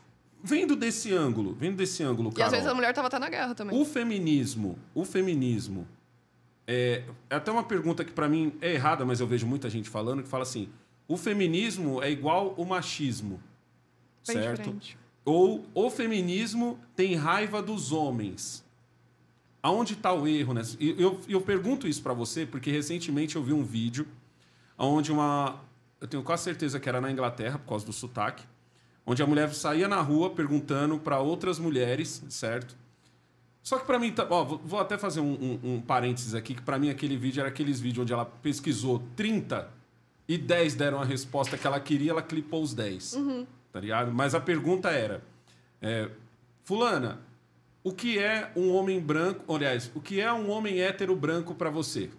Vendo 0.43 0.75
desse 0.75 1.11
ângulo, 1.13 1.55
vendo 1.57 1.77
desse 1.77 2.03
ângulo, 2.03 2.29
E 2.29 2.33
Carol, 2.33 2.45
às 2.47 2.51
vezes 2.51 2.67
a 2.67 2.73
mulher 2.75 2.93
tava 2.93 3.07
até 3.07 3.17
na 3.17 3.29
guerra 3.29 3.55
também. 3.55 3.81
o 3.81 3.85
feminismo, 3.85 4.77
o 4.93 5.05
feminismo, 5.05 5.87
é, 6.67 7.03
é 7.29 7.35
até 7.35 7.51
uma 7.51 7.63
pergunta 7.63 8.03
que 8.03 8.11
pra 8.11 8.27
mim 8.29 8.53
é 8.61 8.73
errada, 8.73 9.05
mas 9.05 9.19
eu 9.19 9.27
vejo 9.27 9.45
muita 9.45 9.69
gente 9.69 9.89
falando, 9.89 10.23
que 10.23 10.29
fala 10.29 10.43
assim, 10.43 10.69
o 11.07 11.17
feminismo 11.17 12.01
é 12.01 12.09
igual 12.09 12.53
o 12.57 12.65
machismo, 12.65 13.41
Bem 14.25 14.37
certo? 14.37 14.57
diferente. 14.57 14.97
Ou 15.25 15.65
o 15.73 15.89
feminismo 15.89 16.79
tem 16.95 17.15
raiva 17.15 17.61
dos 17.61 17.91
homens. 17.91 18.63
Aonde 19.61 19.93
está 19.93 20.13
o 20.13 20.27
erro? 20.27 20.53
Né? 20.53 20.61
E 20.79 21.01
Eu, 21.01 21.19
eu 21.27 21.39
pergunto 21.39 21.87
isso 21.87 22.01
para 22.01 22.13
você 22.13 22.45
porque 22.45 22.69
recentemente 22.69 23.37
eu 23.37 23.43
vi 23.43 23.53
um 23.53 23.63
vídeo 23.63 24.05
onde 24.77 25.11
uma. 25.11 25.61
Eu 26.01 26.07
tenho 26.07 26.21
quase 26.23 26.43
certeza 26.43 26.79
que 26.79 26.89
era 26.89 26.99
na 26.99 27.09
Inglaterra, 27.09 27.57
por 27.57 27.69
causa 27.69 27.85
do 27.85 27.93
sotaque, 27.93 28.43
onde 29.05 29.23
a 29.23 29.27
mulher 29.27 29.53
saía 29.53 29.87
na 29.87 30.01
rua 30.01 30.31
perguntando 30.31 30.99
para 30.99 31.19
outras 31.19 31.57
mulheres, 31.59 32.21
certo? 32.27 32.75
Só 33.63 33.79
que 33.79 33.85
para 33.85 33.97
mim, 33.97 34.11
tá- 34.11 34.27
ó, 34.29 34.43
vou- 34.43 34.79
até 34.79 34.97
fazer 34.97 35.21
um, 35.21 35.31
um, 35.63 35.75
um 35.75 35.81
parênteses 35.81 36.35
aqui, 36.35 36.53
que 36.53 36.61
para 36.61 36.77
mim 36.77 36.89
aquele 36.89 37.15
vídeo 37.15 37.39
era 37.39 37.47
aqueles 37.49 37.79
vídeos 37.79 38.03
onde 38.03 38.11
ela 38.11 38.25
pesquisou 38.25 39.01
30 39.15 39.69
e 40.27 40.37
10 40.37 40.75
deram 40.75 41.01
a 41.01 41.05
resposta 41.05 41.57
que 41.57 41.65
ela 41.65 41.79
queria, 41.79 42.11
ela 42.11 42.21
clipou 42.21 42.61
os 42.61 42.73
10. 42.73 43.17
Tá 43.71 43.79
ligado? 43.79 44.11
Mas 44.11 44.35
a 44.35 44.39
pergunta 44.41 44.89
era: 44.91 45.23
é, 45.81 46.09
Fulana, 46.63 47.19
o 47.83 47.93
que 47.93 48.19
é 48.19 48.51
um 48.55 48.73
homem 48.73 48.99
branco? 48.99 49.53
Aliás, 49.55 49.89
o 49.95 50.01
que 50.01 50.19
é 50.19 50.31
um 50.31 50.49
homem 50.51 50.81
hétero 50.81 51.15
branco 51.15 51.55
para 51.55 51.69
você? 51.69 52.09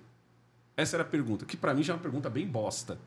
Essa 0.76 0.96
era 0.96 1.02
a 1.02 1.06
pergunta, 1.06 1.44
que 1.44 1.56
para 1.56 1.72
mim 1.74 1.82
já 1.82 1.92
é 1.92 1.96
uma 1.96 2.02
pergunta 2.02 2.28
bem 2.30 2.46
bosta. 2.46 2.98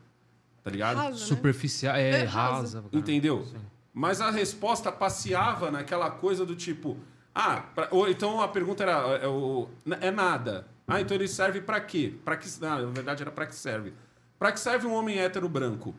Tá 0.64 0.70
ligado? 0.70 0.96
Rasa, 0.96 1.10
né? 1.10 1.16
Superficial. 1.16 1.96
É, 1.96 2.10
É, 2.20 2.24
rasa. 2.24 2.78
rasa. 2.80 2.84
Entendeu? 2.92 3.44
Sim. 3.44 3.56
Mas 3.92 4.20
a 4.20 4.30
resposta 4.30 4.90
passeava 4.92 5.70
naquela 5.70 6.10
coisa 6.10 6.44
do 6.46 6.54
tipo, 6.56 6.96
ah, 7.40 7.60
pra- 7.74 7.88
ou 7.90 8.08
então 8.08 8.40
a 8.40 8.48
pergunta 8.48 8.82
era, 8.82 8.92
é, 9.22 9.28
o- 9.28 9.68
é 10.00 10.10
nada. 10.10 10.66
Ah, 10.86 11.00
então 11.00 11.14
ele 11.16 11.28
serve 11.28 11.60
pra 11.60 11.80
quê? 11.80 12.14
Para 12.24 12.36
que, 12.36 12.48
ah, 12.62 12.80
na 12.82 12.90
verdade 12.90 13.22
era 13.22 13.30
pra 13.30 13.46
que 13.46 13.54
serve? 13.54 13.92
Pra 14.38 14.50
que 14.52 14.58
serve 14.58 14.86
um 14.86 14.94
homem 14.94 15.18
hétero 15.18 15.48
branco? 15.48 15.94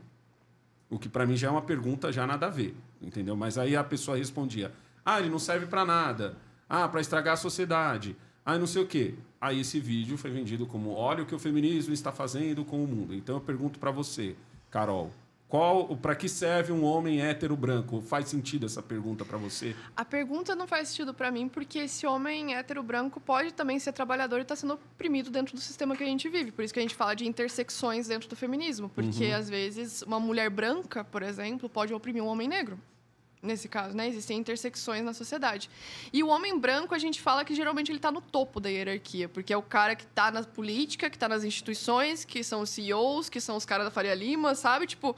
O 0.89 0.97
que 0.97 1.07
pra 1.07 1.25
mim 1.25 1.37
já 1.37 1.47
é 1.47 1.51
uma 1.51 1.61
pergunta 1.61 2.11
já 2.11 2.25
nada 2.25 2.47
a 2.47 2.49
ver, 2.49 2.75
entendeu? 3.01 3.35
Mas 3.35 3.57
aí 3.57 3.75
a 3.75 3.83
pessoa 3.83 4.17
respondia: 4.17 4.71
"Ah, 5.05 5.19
ele 5.19 5.29
não 5.29 5.39
serve 5.39 5.67
pra 5.67 5.85
nada. 5.85 6.35
Ah, 6.67 6.87
pra 6.87 7.01
estragar 7.01 7.33
a 7.35 7.37
sociedade. 7.37 8.15
Ah, 8.45 8.57
não 8.57 8.65
sei 8.67 8.81
o 8.81 8.87
quê". 8.87 9.13
Aí 9.39 9.59
esse 9.61 9.79
vídeo 9.79 10.17
foi 10.17 10.31
vendido 10.31 10.65
como: 10.65 10.91
"Olha 10.93 11.21
o 11.23 11.25
que 11.25 11.35
o 11.35 11.39
feminismo 11.39 11.93
está 11.93 12.11
fazendo 12.11 12.65
com 12.65 12.83
o 12.83 12.87
mundo". 12.87 13.13
Então 13.13 13.35
eu 13.35 13.41
pergunto 13.41 13.77
pra 13.79 13.91
você, 13.91 14.35
Carol, 14.71 15.11
qual, 15.49 15.97
para 15.97 16.15
que 16.15 16.29
serve 16.29 16.71
um 16.71 16.83
homem 16.83 17.21
hétero 17.21 17.57
branco? 17.57 18.01
Faz 18.01 18.27
sentido 18.29 18.67
essa 18.67 18.83
pergunta 18.83 19.25
pra 19.25 19.35
você? 19.37 19.75
A 19.97 20.05
pergunta 20.05 20.55
não 20.55 20.67
faz 20.67 20.89
sentido 20.89 21.11
pra 21.11 21.31
mim, 21.31 21.49
porque 21.49 21.79
esse 21.79 22.05
homem 22.05 22.53
hétero 22.55 22.83
branco 22.83 23.19
pode 23.19 23.51
também 23.51 23.79
ser 23.79 23.91
trabalhador 23.91 24.39
e 24.39 24.45
tá 24.45 24.55
sendo 24.55 24.75
oprimido 24.75 25.31
dentro 25.31 25.55
do 25.55 25.59
sistema 25.59 25.95
que 25.97 26.03
a 26.03 26.05
gente 26.05 26.29
vive. 26.29 26.51
Por 26.51 26.63
isso 26.63 26.71
que 26.73 26.79
a 26.79 26.83
gente 26.83 26.93
fala 26.93 27.15
de 27.15 27.27
intersecções 27.27 28.07
dentro 28.07 28.29
do 28.29 28.35
feminismo. 28.35 28.89
Porque, 28.89 29.25
Uhum. 29.25 29.35
às 29.35 29.49
vezes, 29.49 30.03
uma 30.03 30.19
mulher 30.19 30.51
branca, 30.51 31.03
por 31.03 31.23
exemplo, 31.23 31.67
pode 31.67 31.93
oprimir 31.95 32.23
um 32.23 32.27
homem 32.27 32.47
negro. 32.47 32.79
Nesse 33.41 33.69
caso, 33.69 33.95
né? 33.95 34.07
Existem 34.07 34.37
intersecções 34.37 35.01
na 35.01 35.13
sociedade. 35.13 35.69
E 36.11 36.21
o 36.21 36.27
homem 36.27 36.59
branco, 36.59 36.93
a 36.93 36.97
gente 36.97 37.21
fala 37.21 37.45
que 37.45 37.55
geralmente 37.55 37.89
ele 37.89 37.97
está 37.97 38.11
no 38.11 38.19
topo 38.19 38.59
da 38.59 38.69
hierarquia, 38.69 39.29
porque 39.29 39.53
é 39.53 39.57
o 39.57 39.61
cara 39.61 39.95
que 39.95 40.03
está 40.03 40.29
na 40.29 40.43
política, 40.43 41.09
que 41.09 41.15
está 41.15 41.29
nas 41.29 41.45
instituições, 41.45 42.25
que 42.25 42.43
são 42.43 42.61
os 42.61 42.69
CEOs, 42.69 43.29
que 43.29 43.39
são 43.39 43.55
os 43.55 43.65
caras 43.65 43.85
da 43.85 43.91
Faria 43.91 44.13
Lima, 44.13 44.55
sabe? 44.55 44.85
Tipo, 44.85 45.15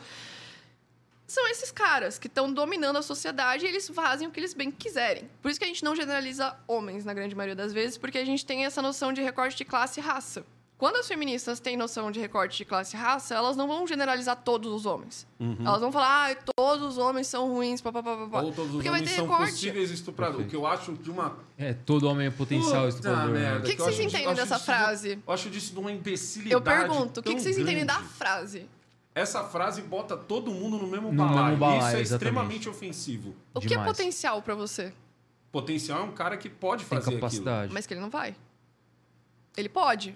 são 1.25 1.47
esses 1.47 1.71
caras 1.71 2.19
que 2.19 2.27
estão 2.27 2.53
dominando 2.53 2.97
a 2.97 3.01
sociedade 3.01 3.65
e 3.65 3.69
eles 3.69 3.87
fazem 3.89 4.27
o 4.27 4.31
que 4.31 4.39
eles 4.39 4.53
bem 4.53 4.69
quiserem. 4.69 5.27
Por 5.41 5.49
isso 5.49 5.59
que 5.59 5.63
a 5.63 5.67
gente 5.67 5.83
não 5.83 5.95
generaliza 5.95 6.55
homens 6.67 7.03
na 7.03 7.13
grande 7.13 7.33
maioria 7.33 7.55
das 7.55 7.73
vezes, 7.73 7.97
porque 7.97 8.17
a 8.19 8.25
gente 8.25 8.45
tem 8.45 8.65
essa 8.65 8.81
noção 8.81 9.11
de 9.11 9.21
recorte 9.21 9.57
de 9.57 9.65
classe 9.65 9.99
e 9.99 10.03
raça. 10.03 10.45
Quando 10.81 10.95
as 10.95 11.07
feministas 11.07 11.59
têm 11.59 11.77
noção 11.77 12.09
de 12.11 12.19
recorte 12.19 12.57
de 12.57 12.65
classe 12.65 12.95
e 12.95 12.99
raça, 12.99 13.35
elas 13.35 13.55
não 13.55 13.67
vão 13.67 13.85
generalizar 13.85 14.35
todos 14.35 14.73
os 14.73 14.87
homens. 14.87 15.27
Elas 15.63 15.79
vão 15.79 15.91
falar, 15.91 16.31
ah, 16.31 16.35
todos 16.57 16.81
os 16.87 16.97
homens 16.97 17.27
são 17.27 17.47
ruins, 17.53 17.79
papapá. 17.81 18.41
Ou 18.41 18.51
todos 18.51 18.71
os 18.71 18.75
Porque 18.77 18.89
vai 18.89 18.99
homens 19.01 19.15
são 19.15 19.27
recorte. 19.27 19.51
possíveis 19.51 19.91
estupradores. 19.91 20.47
O 20.47 20.49
que 20.49 20.55
eu 20.55 20.65
acho 20.65 20.93
de 20.93 21.11
uma. 21.11 21.37
É, 21.55 21.73
todo 21.75 22.07
homem 22.09 22.25
é 22.25 22.31
potencial 22.31 22.85
Puta 22.85 22.89
estuprador. 22.95 23.27
né? 23.27 23.39
merda, 23.41 23.59
O 23.59 23.69
que, 23.69 23.75
que 23.75 23.81
eu 23.81 23.85
vocês 23.85 23.99
entendem 23.99 24.33
dessa 24.33 24.57
frase? 24.57 25.19
Eu 25.27 25.31
acho 25.31 25.51
disso 25.51 25.71
de 25.71 25.79
uma 25.79 25.91
imbecilidade. 25.91 26.53
Eu 26.55 26.61
pergunto, 26.63 27.19
o 27.19 27.23
que, 27.23 27.35
que 27.35 27.41
vocês 27.41 27.59
entendem 27.59 27.85
da 27.85 27.97
grande. 27.97 28.09
frase? 28.13 28.69
Essa 29.13 29.43
frase 29.43 29.83
bota 29.83 30.17
todo 30.17 30.49
mundo 30.49 30.79
no 30.79 30.87
mesmo 30.87 31.11
No 31.11 31.23
balaio. 31.27 31.45
mesmo 31.45 31.57
balaio, 31.59 31.77
Isso 31.77 31.85
é 31.97 32.01
exatamente. 32.01 32.11
extremamente 32.13 32.69
ofensivo. 32.69 33.35
O 33.53 33.61
que 33.61 33.75
é 33.75 33.83
potencial 33.83 34.41
pra 34.41 34.55
você? 34.55 34.91
Potencial 35.51 35.99
é 35.99 36.03
um 36.05 36.11
cara 36.11 36.37
que 36.37 36.49
pode 36.49 36.85
Tem 36.85 36.97
fazer 36.97 37.11
capacidade. 37.13 37.71
Mas 37.71 37.85
que 37.85 37.93
ele 37.93 38.01
não 38.01 38.09
vai. 38.09 38.35
Ele 39.55 39.69
pode, 39.69 40.15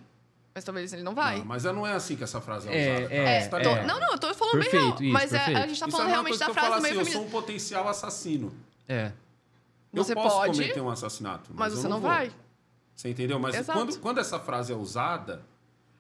mas 0.56 0.64
talvez 0.64 0.94
ele 0.94 1.04
não 1.04 1.14
vai. 1.14 1.40
Não, 1.40 1.46
mas 1.46 1.66
não 1.66 1.86
é 1.86 1.92
assim 1.92 2.16
que 2.16 2.24
essa 2.24 2.40
frase 2.40 2.70
é, 2.70 2.72
É, 2.72 2.94
usada. 3.00 3.14
é, 3.14 3.18
cara. 3.18 3.30
É, 3.30 3.42
Você 3.42 3.50
tá 3.50 3.60
tô- 3.60 3.76
não, 3.86 4.00
não, 4.00 4.12
eu 4.14 4.18
tô 4.18 4.34
falando 4.34 4.54
Perfeito, 4.54 4.72
bem 4.72 4.82
real. 4.88 5.04
isso, 5.04 5.12
mas 5.14 5.34
é, 5.34 5.38
a 5.38 5.40
perfeito. 5.46 5.68
gente 5.68 5.80
tá 5.82 5.88
Isso 5.88 5.92
falando 5.98 6.08
é 6.08 6.12
realmente 6.12 6.40
da 6.40 6.54
frase 6.54 6.82
meio 6.82 7.02
assim, 7.02 7.10
eu 7.12 7.14
sou 7.18 7.26
um 7.26 7.30
potencial 7.30 7.88
assassino. 7.90 8.54
É. 8.88 9.12
Você 9.92 10.14
eu 10.14 10.16
posso 10.16 10.38
pode, 10.38 10.54
cometer 10.58 10.80
um 10.82 10.90
assassinato, 10.90 11.50
mas, 11.54 11.60
mas 11.60 11.74
eu 11.74 11.82
você 11.82 11.88
não 11.90 12.00
vou. 12.00 12.10
vai. 12.10 12.32
Você 12.96 13.10
entendeu? 13.10 13.38
Mas 13.38 13.54
Exato. 13.56 13.78
quando, 13.78 14.00
quando 14.00 14.20
essa 14.20 14.40
frase 14.40 14.72
é 14.72 14.76
usada, 14.76 15.42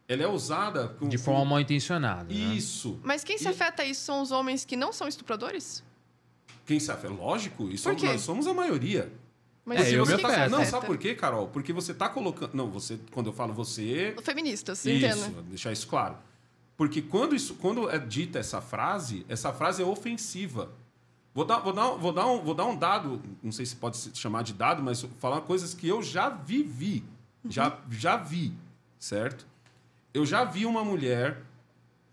ela 0.07 0.23
é 0.23 0.27
usada 0.27 0.87
com, 0.87 1.09
De 1.09 1.17
forma 1.17 1.43
mal 1.43 1.59
intencionada. 1.59 2.33
Né? 2.33 2.55
Isso. 2.55 2.97
Mas 3.03 3.25
quem 3.25 3.37
se 3.37 3.43
E- 3.45 3.47
afeta 3.49 3.83
a 3.83 3.85
isso 3.85 4.01
são 4.05 4.21
os 4.21 4.31
homens 4.31 4.63
que 4.63 4.77
não 4.77 4.93
são 4.93 5.05
estupradores? 5.07 5.83
Quem 6.65 6.79
se 6.79 6.89
afeta? 6.91 7.13
Lógico, 7.13 7.69
isso 7.69 7.89
Por 7.89 7.95
quê? 7.97 8.05
nós 8.07 8.21
somos 8.21 8.47
a 8.47 8.53
maioria. 8.53 9.11
Mas 9.65 9.79
É, 9.79 9.83
por 9.83 9.93
eu 9.93 10.03
que 10.05 10.11
me 10.11 10.15
que 10.17 10.21
se 10.21 10.31
afeto. 10.33 10.51
Não, 10.51 10.63
sabe 10.63 10.85
por 10.85 10.97
quê, 10.97 11.15
Carol? 11.15 11.47
Porque 11.47 11.73
você 11.73 11.93
tá 11.93 12.07
colocando. 12.07 12.53
Não, 12.53 12.69
você. 12.69 12.99
Quando 13.11 13.27
eu 13.27 13.33
falo 13.33 13.51
você. 13.51 14.15
Feministas, 14.21 14.85
Isso, 14.85 15.05
entenda. 15.05 15.41
deixar 15.41 15.71
isso 15.71 15.87
claro. 15.87 16.15
Porque 16.77 17.01
quando, 17.01 17.35
isso, 17.35 17.55
quando 17.55 17.89
é 17.89 17.97
dita 17.97 18.37
essa 18.37 18.61
frase, 18.61 19.25
essa 19.27 19.51
frase 19.51 19.81
é 19.81 19.85
ofensiva. 19.85 20.69
Vou 21.33 21.43
dar, 21.43 21.59
vou, 21.59 21.73
dar, 21.73 21.87
vou, 21.89 22.13
dar 22.13 22.27
um, 22.27 22.41
vou 22.41 22.53
dar 22.53 22.65
um 22.65 22.75
dado, 22.77 23.21
não 23.43 23.51
sei 23.51 23.65
se 23.65 23.75
pode 23.75 23.97
se 23.97 24.09
chamar 24.15 24.41
de 24.43 24.53
dado, 24.53 24.81
mas 24.81 25.05
falar 25.19 25.41
coisas 25.41 25.73
que 25.73 25.87
eu 25.87 26.01
já 26.01 26.29
vivi. 26.29 27.03
Já, 27.47 27.77
já 27.89 28.17
vi, 28.17 28.53
certo? 28.97 29.45
Eu 30.13 30.25
já 30.25 30.43
vi 30.43 30.65
uma 30.65 30.83
mulher, 30.83 31.41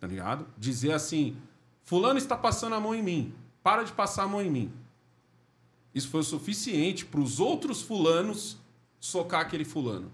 tá 0.00 0.06
ligado? 0.06 0.46
Dizer 0.58 0.92
assim: 0.92 1.36
Fulano 1.84 2.18
está 2.18 2.36
passando 2.36 2.74
a 2.74 2.80
mão 2.80 2.94
em 2.94 3.02
mim. 3.02 3.34
Para 3.62 3.84
de 3.84 3.92
passar 3.92 4.24
a 4.24 4.28
mão 4.28 4.42
em 4.42 4.50
mim. 4.50 4.72
Isso 5.94 6.08
foi 6.08 6.20
o 6.20 6.24
suficiente 6.24 7.04
para 7.04 7.20
os 7.20 7.38
outros 7.40 7.82
fulanos 7.82 8.56
socar 8.98 9.40
aquele 9.40 9.64
fulano. 9.64 10.10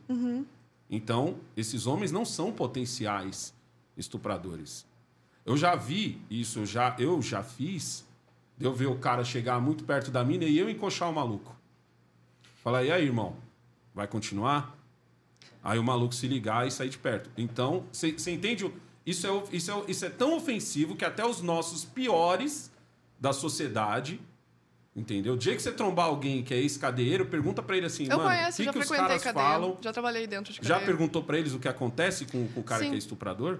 Então, 0.90 1.38
esses 1.56 1.86
homens 1.86 2.10
não 2.10 2.24
são 2.24 2.52
potenciais 2.52 3.54
estupradores. 3.96 4.86
Eu 5.44 5.56
já 5.56 5.74
vi 5.74 6.20
isso, 6.30 6.60
eu 6.60 6.66
já, 6.66 6.96
eu 6.98 7.20
já 7.22 7.42
fiz, 7.42 8.06
de 8.56 8.64
eu 8.64 8.74
ver 8.74 8.86
o 8.86 8.98
cara 8.98 9.24
chegar 9.24 9.60
muito 9.60 9.84
perto 9.84 10.10
da 10.10 10.24
mina 10.24 10.44
e 10.44 10.58
eu 10.58 10.68
encoxar 10.68 11.08
o 11.08 11.14
maluco. 11.14 11.54
Falar, 12.62 12.84
e 12.84 12.90
aí, 12.90 13.04
irmão? 13.04 13.36
Vai 13.94 14.06
continuar? 14.06 14.76
Aí 15.62 15.78
o 15.78 15.84
maluco 15.84 16.14
se 16.14 16.26
ligar 16.26 16.66
e 16.66 16.70
sair 16.70 16.88
de 16.88 16.98
perto. 16.98 17.30
Então, 17.36 17.84
você 17.92 18.30
entende? 18.30 18.70
Isso 19.06 19.26
é, 19.26 19.42
isso, 19.52 19.70
é, 19.70 19.84
isso 19.88 20.04
é 20.04 20.10
tão 20.10 20.36
ofensivo 20.36 20.96
que 20.96 21.04
até 21.04 21.24
os 21.24 21.40
nossos 21.40 21.84
piores 21.84 22.70
da 23.18 23.32
sociedade, 23.32 24.20
entendeu? 24.98 25.34
O 25.34 25.36
dia 25.36 25.54
que 25.54 25.62
você 25.62 25.70
trombar 25.72 26.06
alguém 26.06 26.42
que 26.42 26.52
é 26.52 26.56
ex-cadeiro, 26.58 27.26
pergunta 27.26 27.62
pra 27.62 27.76
ele 27.76 27.86
assim, 27.86 28.04
Eu 28.04 28.16
mano, 28.18 28.22
o 28.24 28.32
conheço, 28.32 28.56
que, 28.58 28.64
já 28.64 28.72
que 28.72 28.78
os 28.78 28.88
caras 28.90 29.22
cadeia. 29.22 29.44
falam 29.46 29.78
Já 29.80 29.92
trabalhei 29.92 30.26
dentro 30.26 30.52
de 30.52 30.58
já 30.62 30.74
cadeia. 30.74 30.86
perguntou 30.86 31.22
pra 31.22 31.38
eles 31.38 31.52
o 31.54 31.58
que 31.58 31.68
acontece 31.68 32.24
com, 32.26 32.48
com 32.48 32.60
o 32.60 32.62
cara 32.64 32.82
Sim. 32.82 32.90
que 32.90 32.94
é 32.96 32.98
estuprador? 32.98 33.58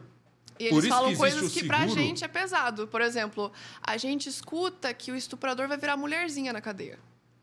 E 0.59 0.69
Por 0.71 0.75
eles 0.75 0.85
isso 0.87 0.89
falam 0.95 1.11
que 1.13 1.17
coisas 1.17 1.53
que 1.53 1.65
pra 1.65 1.87
gente 1.87 2.25
é 2.25 2.29
pesado. 2.29 2.89
Por 2.89 3.01
exemplo, 3.01 3.53
a 3.81 3.97
gente 3.97 4.29
escuta 4.29 4.93
que 4.93 5.13
o 5.13 5.17
estuprador 5.17 5.69
vai 5.69 5.77
virar 5.79 5.97
mulherzinha 5.97 6.53
na 6.53 6.61
cadeia. 6.61 6.99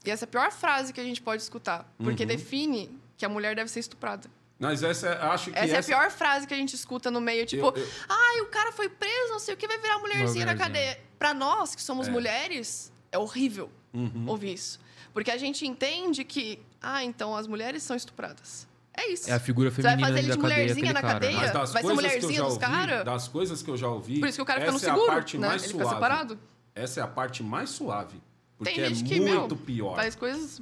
E 0.06 0.12
essa 0.12 0.26
é 0.26 0.28
a 0.28 0.30
pior 0.30 0.52
frase 0.52 0.92
que 0.92 1.00
a 1.00 1.04
gente 1.04 1.22
pode 1.22 1.42
escutar. 1.42 1.90
Porque 1.98 2.24
Uhum. 2.24 2.28
define 2.28 3.00
que 3.18 3.26
a 3.26 3.30
mulher 3.30 3.56
deve 3.56 3.72
ser 3.72 3.80
estuprada. 3.80 4.30
Mas 4.60 4.84
essa, 4.84 5.08
é- 5.08 5.22
acho 5.28 5.50
que 5.52 5.58
Essa, 5.58 5.76
é 5.76 5.80
a 5.80 5.84
pior 5.84 6.12
frase 6.12 6.46
que 6.46 6.54
a 6.54 6.58
gente 6.58 6.74
escuta 6.76 7.10
no 7.10 7.22
meio. 7.22 7.46
Tipo, 7.46 7.68
Eu- 7.68 7.76
eu- 7.78 7.88
ai, 8.10 8.42
o 8.42 8.48
cara 8.48 8.72
foi 8.74 8.90
preso, 8.90 9.30
não 9.32 9.40
sei 9.40 9.54
o 9.54 9.58
que, 9.58 9.66
vai 9.68 9.78
virar 9.78 9.98
mulherzinha 10.00 10.46
na 10.46 10.52
mulherzinha. 10.54 10.56
cadeia. 10.58 11.00
Pra 11.18 11.34
nós, 11.34 11.74
que 11.74 11.82
somos 11.82 12.08
É. 12.10 12.12
mulheres, 12.12 12.92
é 13.16 13.18
horrível 13.20 13.70
Uhum. 13.94 14.26
ouvir 14.28 14.54
isso. 14.54 14.80
Porque 15.14 15.32
a 15.32 15.38
gente 15.38 15.66
entende 15.66 16.24
que, 16.26 16.60
ah, 16.82 17.04
então 17.04 17.36
as 17.36 17.48
mulheres 17.48 17.82
são 17.82 17.96
estupradas. 17.96 18.68
É 18.94 19.10
isso. 19.12 19.30
É 19.30 19.34
a 19.34 19.40
figura 19.40 19.70
Você 19.72 19.82
vai 19.82 19.92
feminina 19.92 20.08
fazer 20.10 20.20
ele 20.26 20.32
de 20.34 20.38
mulherzinha 20.40 20.94
na 20.94 21.02
cara. 21.02 21.14
né? 21.14 21.20
cadeia? 21.20 21.38
Mas 21.38 21.52
das 21.52 21.72
Vai 21.74 21.82
ser 21.84 21.88
coisas 21.88 21.88
que 21.88 21.92
eu 21.92 21.96
mulherzinha 21.96 22.38
já 22.40 22.44
dos 22.44 22.54
ouvi, 22.54 22.66
cara? 22.66 23.04
das 23.04 23.28
coisas 23.28 23.62
que 23.64 23.70
eu 23.72 23.78
já 23.78 23.88
ouvi, 23.90 24.20
Por 24.20 24.28
isso 24.30 24.38
que 24.38 24.42
o 24.42 24.46
cara 24.46 24.60
fica 24.62 24.72
no 24.72 24.78
essa 24.78 24.88
é 24.88 24.90
a 24.90 24.94
seguro, 24.94 25.12
parte 25.12 25.38
né? 25.38 25.48
mais 25.48 25.64
Ele 25.64 25.72
fica 25.72 25.84
suave. 25.84 25.96
separado. 25.96 26.40
Essa 26.74 27.00
é 27.00 27.04
a 27.04 27.08
parte 27.08 27.44
mais 27.44 27.70
suave. 27.70 28.22
Porque 28.58 28.74
Tem 28.74 28.86
gente 28.96 29.06
é 29.06 29.08
que, 29.16 29.20
meu, 29.22 29.40
muito 29.40 29.56
pior. 29.56 29.96
Faz 29.96 30.16
coisas... 30.16 30.62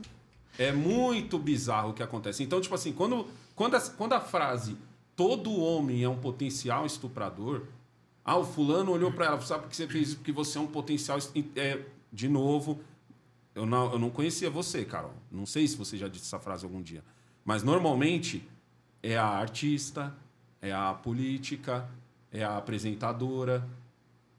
É 0.58 0.72
muito 0.72 1.40
bizarro 1.40 1.90
o 1.90 1.94
que 1.94 2.04
acontece. 2.04 2.44
Então, 2.44 2.62
tipo 2.62 2.74
assim, 2.76 2.94
quando, 2.94 3.28
quando, 3.56 3.76
a, 3.76 3.82
quando 3.82 4.14
a 4.14 4.20
frase 4.20 4.78
todo 5.16 5.52
homem 5.60 6.04
é 6.04 6.10
um 6.10 6.18
potencial 6.18 6.86
estuprador, 6.86 7.64
ah, 8.24 8.38
o 8.38 8.44
fulano 8.44 8.92
olhou 8.92 9.12
pra 9.12 9.26
ela, 9.26 9.42
sabe 9.42 9.64
por 9.64 9.70
que 9.72 9.76
você 9.76 9.88
fez 9.88 10.10
isso? 10.10 10.18
Porque 10.18 10.32
você 10.32 10.58
é 10.60 10.62
um 10.62 10.68
potencial. 10.68 11.18
É, 11.56 11.80
de 12.14 12.30
novo, 12.30 12.80
eu 13.56 13.66
não, 13.66 13.92
eu 13.92 14.00
não 14.00 14.12
conhecia 14.12 14.50
você, 14.50 14.86
Carol. 14.86 15.14
Não 15.32 15.48
sei 15.48 15.68
se 15.68 15.76
você 15.76 15.98
já 15.98 16.08
disse 16.08 16.26
essa 16.26 16.40
frase 16.40 16.64
algum 16.64 16.82
dia. 16.82 17.04
Mas 17.44 17.64
normalmente 17.64 18.48
é 19.02 19.18
a 19.18 19.26
artista, 19.26 20.16
é 20.62 20.72
a 20.72 20.94
política, 20.94 21.90
é 22.32 22.44
a 22.44 22.58
apresentadora, 22.58 23.68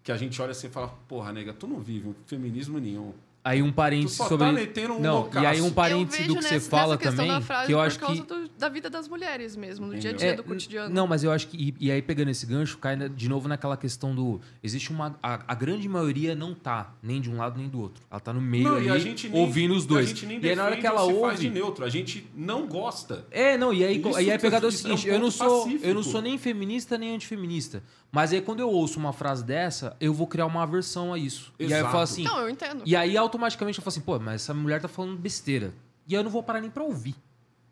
que 0.04 0.12
a 0.12 0.16
gente 0.16 0.40
olha 0.40 0.52
assim 0.52 0.68
e 0.68 0.70
fala, 0.70 0.88
porra, 1.08 1.32
nega, 1.32 1.52
tu 1.52 1.66
não 1.66 1.80
vive 1.80 2.08
um 2.08 2.14
feminismo 2.26 2.78
nenhum. 2.78 3.12
Aí 3.44 3.60
um 3.62 3.70
parênteses 3.70 4.16
só 4.16 4.26
sobre. 4.26 4.66
tá 4.68 4.80
um 4.90 5.00
não, 5.00 5.14
loucaço. 5.16 5.44
e 5.44 5.46
aí 5.46 5.60
um 5.60 5.70
vejo 6.06 6.28
do 6.28 6.36
que 6.36 6.42
você 6.42 6.58
fala 6.58 6.96
também, 6.96 7.28
que 7.66 7.72
eu 7.72 7.76
por 7.78 7.84
acho 7.86 7.98
causa 7.98 8.22
que. 8.22 8.26
do- 8.26 8.48
da 8.58 8.70
vida 8.70 8.88
das 8.88 9.06
mulheres 9.06 9.54
mesmo, 9.54 9.86
no 9.86 9.98
dia 9.98 10.12
a 10.12 10.12
dia 10.14 10.28
É, 10.30 10.34
do 10.34 10.42
cotidiano. 10.42 10.94
Não, 10.94 11.06
mas 11.06 11.22
eu 11.22 11.30
acho 11.30 11.48
que. 11.48 11.56
E, 11.78 11.86
e 11.86 11.90
aí, 11.90 12.00
pegando 12.00 12.30
esse 12.30 12.46
gancho, 12.46 12.78
cai 12.78 12.96
na- 12.96 13.06
de 13.06 13.28
novo 13.28 13.46
naquela 13.46 13.76
questão 13.76 14.14
do. 14.14 14.40
Existe 14.62 14.90
uma. 14.90 15.18
A, 15.22 15.40
a 15.46 15.54
grande 15.54 15.86
maioria 15.86 16.34
não 16.34 16.54
tá 16.54 16.94
nem 17.02 17.20
de 17.20 17.30
um 17.30 17.36
lado 17.36 17.58
nem 17.58 17.68
do 17.68 17.78
outro. 17.82 18.02
Ela 18.10 18.18
tá 18.18 18.32
no 18.32 18.40
meio 18.40 18.64
Não, 18.64 18.76
ali, 18.76 18.86
e 18.86 18.90
a 18.90 18.98
gente 18.98 19.28
nem, 19.28 19.38
ouvindo 19.38 19.74
os 19.74 19.84
dois. 19.84 20.06
A 20.06 20.08
gente 20.08 20.24
nem 20.24 20.40
e 20.42 20.48
aí, 20.48 20.56
na 20.56 20.64
hora 20.64 20.76
que 20.78 20.86
ela 20.86 21.02
ou 21.02 21.12
se 21.14 21.20
faz 21.20 21.40
de 21.40 21.46
ouve. 21.48 21.58
neutro. 21.58 21.84
A 21.84 21.90
gente 21.90 22.26
não 22.34 22.66
gosta. 22.66 23.26
É, 23.30 23.58
não, 23.58 23.74
e 23.74 23.84
aí, 23.84 23.98
Isso 24.00 24.08
e 24.08 24.16
aí 24.16 24.30
é 24.30 24.36
o 24.36 24.38
isso 24.38 24.46
é 24.56 24.66
um 24.66 24.70
seguinte, 24.70 25.08
eu 25.08 25.18
não 25.20 25.30
sou, 25.30 25.64
pacífico. 25.64 25.86
eu 25.86 25.94
não 25.94 26.02
sou 26.02 26.22
nem 26.22 26.38
feminista 26.38 26.96
nem 26.96 27.14
antifeminista. 27.14 27.82
Mas 28.14 28.32
aí 28.32 28.40
quando 28.40 28.60
eu 28.60 28.70
ouço 28.70 28.96
uma 28.98 29.12
frase 29.12 29.42
dessa, 29.42 29.96
eu 30.00 30.14
vou 30.14 30.28
criar 30.28 30.46
uma 30.46 30.62
aversão 30.62 31.12
a 31.12 31.18
isso. 31.18 31.52
E 31.58 31.64
aí 31.64 31.70
eu 31.72 31.76
Exato. 31.78 31.90
falo 31.90 32.02
assim, 32.04 32.22
Não, 32.22 32.38
eu 32.42 32.48
entendo. 32.48 32.82
e 32.86 32.94
aí 32.94 33.16
automaticamente 33.16 33.78
eu 33.78 33.82
falo 33.82 33.92
assim, 33.92 34.00
pô, 34.00 34.18
mas 34.20 34.36
essa 34.42 34.54
mulher 34.54 34.80
tá 34.80 34.86
falando 34.86 35.16
besteira. 35.18 35.74
E 36.06 36.14
aí 36.14 36.20
eu 36.20 36.24
não 36.24 36.30
vou 36.30 36.40
parar 36.42 36.60
nem 36.60 36.70
pra 36.70 36.84
ouvir, 36.84 37.16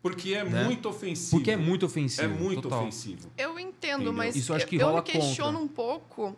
Porque 0.01 0.33
é 0.33 0.43
Né? 0.43 0.65
muito 0.65 0.89
ofensivo. 0.89 1.31
porque 1.37 1.51
é 1.51 1.55
muito 1.55 1.85
ofensivo. 1.85 2.23
É 2.25 2.27
muito 2.27 2.61
total. 2.63 2.81
ofensivo. 2.81 3.31
Eu 3.37 3.57
entendo, 3.57 3.93
Entendeu? 4.01 4.11
mas 4.13 4.35
Isso 4.35 4.51
eu 4.51 4.57
acho 4.57 4.67
que 4.67 4.75
eu 4.75 4.85
rola 4.87 4.97
me 5.01 5.03
questiono 5.07 5.59
contra. 5.59 5.63
um 5.63 5.67
pouco 5.69 6.37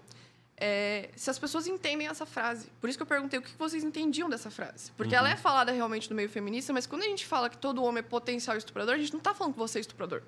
é, 0.57 1.09
se 1.15 1.29
as 1.31 1.39
pessoas 1.39 1.65
entendem 1.65 2.07
essa 2.07 2.25
frase. 2.27 2.67
Por 2.79 2.87
isso 2.89 2.97
que 2.99 3.01
eu 3.01 3.07
perguntei 3.07 3.39
o 3.39 3.41
que 3.41 3.49
vocês 3.57 3.83
entendiam 3.83 4.29
dessa 4.29 4.51
frase. 4.51 4.91
Porque 4.95 5.13
Uhum. 5.15 5.19
ela 5.19 5.29
é 5.31 5.35
falada 5.35 5.71
realmente 5.71 6.09
no 6.11 6.15
meio 6.15 6.29
feminista, 6.29 6.71
mas 6.71 6.85
quando 6.85 7.01
a 7.01 7.05
gente 7.07 7.25
fala 7.25 7.49
que 7.49 7.57
todo 7.57 7.83
homem 7.83 7.99
é 7.99 8.03
potencial 8.03 8.55
estuprador, 8.55 8.93
a 8.93 8.97
gente 8.99 9.11
não 9.13 9.19
tá 9.19 9.33
falando 9.33 9.53
que 9.53 9.59
você 9.59 9.79
é 9.79 9.81
estuprador. 9.81 10.21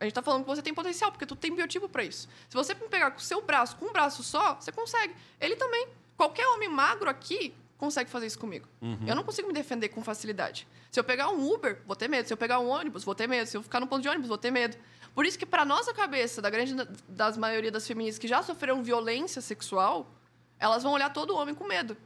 A 0.00 0.04
gente 0.04 0.14
tá 0.14 0.22
falando 0.22 0.42
que 0.42 0.48
você 0.48 0.62
tem 0.62 0.72
potencial, 0.72 1.10
porque 1.10 1.26
tu 1.26 1.34
tem 1.34 1.54
biotipo 1.54 1.88
pra 1.88 2.04
isso. 2.04 2.28
Se 2.48 2.54
você 2.54 2.74
pegar 2.74 3.10
com 3.10 3.18
o 3.18 3.22
seu 3.22 3.42
braço, 3.42 3.76
com 3.76 3.86
um 3.86 3.92
braço 3.92 4.22
só, 4.22 4.54
você 4.54 4.70
consegue. 4.70 5.14
Ele 5.40 5.56
também. 5.56 5.88
Qualquer 6.16 6.46
homem 6.48 6.68
magro 6.68 7.08
aqui 7.08 7.54
consegue 7.76 8.10
fazer 8.10 8.26
isso 8.26 8.38
comigo. 8.38 8.68
Eu 9.06 9.14
não 9.14 9.22
consigo 9.22 9.46
me 9.48 9.54
defender 9.54 9.88
com 9.88 10.02
facilidade. 10.02 10.66
Se 10.90 10.98
eu 10.98 11.04
pegar 11.04 11.28
um 11.30 11.52
Uber, 11.52 11.80
vou 11.86 11.94
ter 11.94 12.08
medo. 12.08 12.26
Se 12.26 12.32
eu 12.32 12.36
pegar 12.36 12.58
um 12.58 12.68
ônibus, 12.68 13.04
vou 13.04 13.14
ter 13.14 13.28
medo. 13.28 13.46
Se 13.46 13.56
eu 13.56 13.62
ficar 13.62 13.78
no 13.80 13.86
ponto 13.86 14.02
de 14.02 14.08
ônibus, 14.08 14.28
vou 14.28 14.38
ter 14.38 14.50
medo. 14.50 14.76
Por 15.14 15.26
isso 15.26 15.38
que, 15.38 15.46
para 15.46 15.64
nossa 15.64 15.92
cabeça, 15.92 16.40
da 16.42 16.50
grande 16.50 16.74
das 17.08 17.36
maioria 17.36 17.70
das 17.70 17.86
feministas 17.86 18.18
que 18.18 18.28
já 18.28 18.42
sofreram 18.42 18.82
violência 18.82 19.40
sexual, 19.40 20.12
elas 20.58 20.82
vão 20.82 20.92
olhar 20.92 21.12
todo 21.12 21.34
homem 21.36 21.54
com 21.54 21.64
medo. 21.64 21.96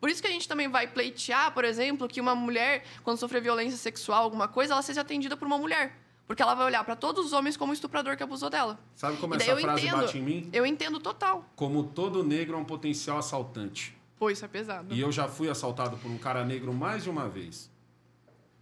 Por 0.00 0.10
isso 0.10 0.20
que 0.20 0.28
a 0.28 0.30
gente 0.30 0.46
também 0.46 0.68
vai 0.68 0.86
pleitear, 0.86 1.52
por 1.52 1.64
exemplo, 1.64 2.06
que 2.06 2.20
uma 2.20 2.34
mulher, 2.34 2.84
quando 3.02 3.18
sofrer 3.18 3.40
violência 3.42 3.78
sexual, 3.78 4.24
alguma 4.24 4.48
coisa, 4.48 4.74
ela 4.74 4.82
seja 4.82 5.00
atendida 5.00 5.36
por 5.36 5.46
uma 5.46 5.58
mulher. 5.58 5.96
Porque 6.26 6.42
ela 6.42 6.54
vai 6.54 6.66
olhar 6.66 6.82
para 6.84 6.96
todos 6.96 7.24
os 7.26 7.32
homens 7.32 7.56
como 7.56 7.70
o 7.70 7.74
estuprador 7.74 8.16
que 8.16 8.22
abusou 8.22 8.50
dela. 8.50 8.78
Sabe 8.94 9.16
como 9.18 9.34
E 9.34 9.36
essa 9.36 9.50
eu 9.50 9.58
frase 9.58 9.86
entendo. 9.86 10.00
bate 10.00 10.18
em 10.18 10.22
mim? 10.22 10.50
Eu 10.52 10.66
entendo 10.66 10.98
total. 10.98 11.44
Como 11.54 11.84
todo 11.84 12.24
negro 12.24 12.56
é 12.56 12.58
um 12.58 12.64
potencial 12.64 13.18
assaltante. 13.18 13.96
Pô, 14.18 14.28
isso 14.30 14.44
é 14.44 14.48
pesado. 14.48 14.92
E 14.92 15.00
eu 15.00 15.12
já 15.12 15.28
fui 15.28 15.48
assaltado 15.48 15.96
por 15.98 16.10
um 16.10 16.18
cara 16.18 16.44
negro 16.44 16.72
mais 16.74 17.04
de 17.04 17.10
uma 17.10 17.28
vez. 17.28 17.70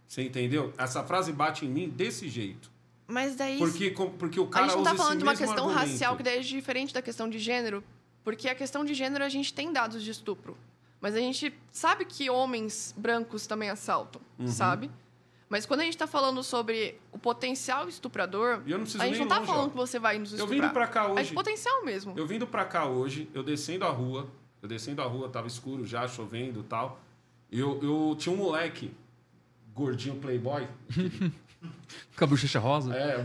Você 0.07 0.21
entendeu? 0.23 0.73
Essa 0.77 1.03
frase 1.03 1.31
bate 1.31 1.65
em 1.65 1.69
mim 1.69 1.89
desse 1.89 2.29
jeito. 2.29 2.69
Mas 3.07 3.35
daí. 3.35 3.57
Porque, 3.57 3.91
porque 4.19 4.39
o 4.39 4.43
A 4.43 4.47
cara 4.49 4.65
gente 4.67 4.75
não 4.75 4.81
usa 4.81 4.91
tá 4.91 4.97
falando 4.97 5.17
de 5.17 5.23
uma 5.23 5.35
questão 5.35 5.65
argumento. 5.69 5.91
racial, 5.91 6.17
que 6.17 6.23
daí 6.23 6.37
é 6.37 6.41
diferente 6.41 6.93
da 6.93 7.01
questão 7.01 7.29
de 7.29 7.39
gênero. 7.39 7.83
Porque 8.23 8.47
a 8.49 8.55
questão 8.55 8.83
de 8.85 8.93
gênero 8.93 9.23
a 9.23 9.29
gente 9.29 9.53
tem 9.53 9.71
dados 9.71 10.03
de 10.03 10.11
estupro. 10.11 10.57
Mas 11.01 11.13
a 11.15 11.19
gente 11.19 11.53
sabe 11.71 12.05
que 12.05 12.29
homens 12.29 12.93
brancos 12.97 13.45
também 13.45 13.69
assaltam, 13.69 14.21
Uhum. 14.39 14.47
sabe? 14.47 14.89
Mas 15.47 15.65
quando 15.65 15.81
a 15.81 15.83
gente 15.83 15.95
tá 15.97 16.07
falando 16.07 16.41
sobre 16.43 16.99
o 17.11 17.19
potencial 17.19 17.87
estuprador, 17.87 18.61
eu 18.65 18.77
não 18.77 18.83
preciso 18.85 19.03
a 19.03 19.07
gente 19.07 19.19
não 19.19 19.27
tá 19.27 19.35
longe, 19.37 19.47
falando 19.47 19.67
ó. 19.67 19.69
que 19.69 19.77
você 19.77 19.99
vai 19.99 20.17
nos 20.17 20.31
Eu 20.31 20.37
estuprar. 20.37 20.61
vindo 20.61 20.73
pra 20.73 20.87
cá 20.87 21.03
É 21.05 21.07
hoje. 21.11 21.29
de 21.29 21.33
potencial 21.35 21.85
mesmo. 21.85 22.13
Eu 22.17 22.25
vindo 22.25 22.47
pra 22.47 22.65
cá 22.65 22.85
hoje, 22.85 23.29
eu 23.33 23.43
descendo 23.43 23.85
a 23.85 23.89
rua, 23.89 24.27
eu 24.61 24.67
descendo 24.67 25.01
a 25.01 25.05
rua, 25.05 25.29
tava 25.29 25.47
escuro 25.47 25.85
já, 25.85 26.07
chovendo 26.07 26.61
e 26.61 26.63
tal. 26.63 26.99
Eu, 27.51 27.79
eu 27.83 28.15
tinha 28.17 28.33
um 28.33 28.37
moleque, 28.37 28.91
gordinho 29.73 30.15
playboy. 30.15 30.67
Com 32.17 32.23
a 32.23 32.27
bochecha 32.27 32.59
rosa. 32.59 32.93
É, 32.95 33.17
o 33.17 33.23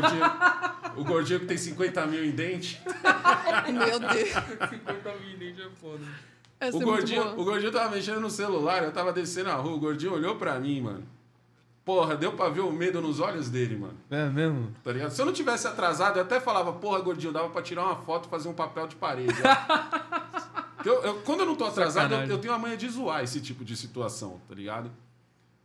gordinho, 0.00 1.00
o 1.00 1.04
gordinho 1.04 1.40
que 1.40 1.46
tem 1.46 1.56
50 1.58 2.06
mil 2.06 2.24
em 2.24 2.30
dente. 2.30 2.80
Meu 3.72 3.98
Deus. 3.98 4.28
Essa 6.60 6.76
O 6.76 6.80
é 6.82 6.84
muito 6.84 6.84
gordinho, 6.84 7.22
boa. 7.24 7.40
o 7.40 7.44
gordinho 7.44 7.72
tava 7.72 7.94
mexendo 7.94 8.20
no 8.20 8.30
celular, 8.30 8.82
eu 8.84 8.92
tava 8.92 9.12
descendo 9.12 9.50
a 9.50 9.54
rua, 9.54 9.74
o 9.74 9.80
gordinho 9.80 10.12
olhou 10.14 10.36
pra 10.36 10.58
mim, 10.60 10.80
mano. 10.80 11.04
Porra, 11.84 12.16
deu 12.16 12.32
pra 12.32 12.48
ver 12.48 12.60
o 12.60 12.70
medo 12.70 13.00
nos 13.00 13.18
olhos 13.18 13.48
dele, 13.50 13.76
mano. 13.76 13.96
É 14.08 14.28
mesmo? 14.28 14.72
Tá 14.84 14.92
ligado? 14.92 15.10
Se 15.10 15.20
eu 15.20 15.26
não 15.26 15.32
tivesse 15.32 15.66
atrasado, 15.66 16.16
eu 16.18 16.22
até 16.22 16.38
falava, 16.40 16.72
porra, 16.74 17.00
gordinho, 17.00 17.32
dava 17.32 17.48
pra 17.48 17.60
tirar 17.60 17.84
uma 17.84 17.96
foto 17.96 18.26
e 18.26 18.30
fazer 18.30 18.48
um 18.48 18.52
papel 18.54 18.86
de 18.86 18.94
parede. 18.94 19.34
eu- 20.84 21.02
eu- 21.02 21.14
quando 21.22 21.40
eu 21.40 21.46
não 21.46 21.56
tô 21.56 21.64
atrasado, 21.64 22.14
eu, 22.14 22.18
eu 22.30 22.38
tenho 22.38 22.54
a 22.54 22.58
manha 22.58 22.76
de 22.76 22.88
zoar 22.88 23.22
esse 23.24 23.40
tipo 23.40 23.64
de 23.64 23.76
situação, 23.76 24.40
tá 24.48 24.54
ligado? 24.54 24.90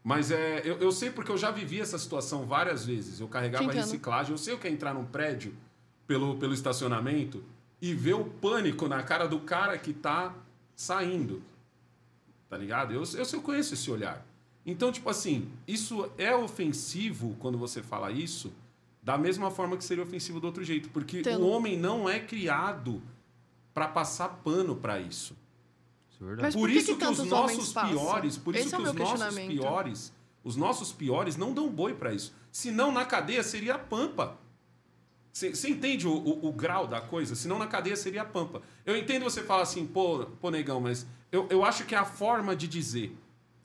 Mas 0.03 0.31
é, 0.31 0.61
eu, 0.63 0.77
eu 0.77 0.91
sei 0.91 1.11
porque 1.11 1.31
eu 1.31 1.37
já 1.37 1.51
vivi 1.51 1.81
essa 1.81 1.97
situação 1.99 2.45
várias 2.45 2.85
vezes. 2.85 3.19
Eu 3.19 3.27
carregava 3.27 3.65
entendo. 3.65 3.81
reciclagem, 3.81 4.31
eu 4.31 4.37
sei 4.37 4.53
o 4.53 4.57
que 4.57 4.67
é 4.67 4.71
entrar 4.71 4.93
num 4.93 5.05
prédio 5.05 5.53
pelo, 6.07 6.35
pelo 6.37 6.53
estacionamento 6.53 7.43
e 7.81 7.93
ver 7.93 8.13
o 8.15 8.23
pânico 8.25 8.87
na 8.87 9.03
cara 9.03 9.27
do 9.27 9.39
cara 9.41 9.77
que 9.77 9.93
tá 9.93 10.33
saindo. 10.75 11.43
Tá 12.49 12.57
ligado? 12.57 12.93
Eu, 12.93 13.03
eu, 13.03 13.23
eu 13.33 13.41
conheço 13.41 13.73
esse 13.73 13.91
olhar. 13.91 14.25
Então, 14.67 14.91
tipo 14.91 15.09
assim, 15.09 15.49
isso 15.65 16.11
é 16.17 16.35
ofensivo 16.35 17.35
quando 17.39 17.57
você 17.57 17.81
fala 17.81 18.11
isso, 18.11 18.51
da 19.01 19.17
mesma 19.17 19.49
forma 19.49 19.77
que 19.77 19.83
seria 19.83 20.03
ofensivo 20.03 20.41
do 20.41 20.45
outro 20.47 20.61
jeito. 20.63 20.89
Porque 20.89 21.19
Entendo. 21.19 21.41
o 21.41 21.47
homem 21.49 21.77
não 21.77 22.09
é 22.09 22.19
criado 22.19 23.01
para 23.73 23.87
passar 23.87 24.27
pano 24.43 24.75
para 24.75 24.99
isso. 24.99 25.33
Isso 26.11 26.21
é 26.21 26.27
verdade. 26.27 26.41
Mas 26.47 26.53
por, 26.55 26.61
por 26.61 26.69
que 26.69 26.77
isso 26.77 26.97
que 26.97 27.05
que, 27.05 27.11
os 27.11 27.23
nossos 27.23 27.71
passam? 27.71 27.89
piores, 27.91 28.37
por 28.37 28.53
Esse 28.55 28.65
isso 28.67 28.75
é 28.75 28.79
o 28.79 28.81
que 28.83 28.87
os 28.89 28.93
meu 28.93 29.05
nossos 29.05 29.35
piores, 29.39 30.13
os 30.43 30.55
nossos 30.57 30.91
piores 30.91 31.37
não 31.37 31.53
dão 31.53 31.69
boi 31.69 31.93
para 31.93 32.13
isso. 32.13 32.33
Senão 32.51 32.91
na 32.91 33.05
cadeia 33.05 33.43
seria 33.43 33.75
a 33.75 33.79
pampa. 33.79 34.37
Você 35.31 35.69
entende 35.69 36.07
o, 36.07 36.11
o- 36.13 36.47
o 36.47 36.51
grau 36.51 36.87
da 36.87 36.99
coisa? 36.99 37.35
Senão 37.35 37.59
na 37.59 37.67
cadeia 37.67 37.95
seria 37.95 38.23
a 38.23 38.25
pampa. 38.25 38.61
Eu 38.85 38.97
entendo 38.97 39.23
você 39.23 39.43
falar 39.43 39.61
assim, 39.61 39.85
pô, 39.85 40.25
pô 40.41 40.49
negão, 40.49 40.81
mas 40.81 41.05
eu, 41.31 41.45
eu 41.51 41.63
acho 41.63 41.85
que 41.85 41.93
é 41.93 41.97
a 41.97 42.03
forma 42.05 42.55
de 42.55 42.67
dizer. 42.67 43.15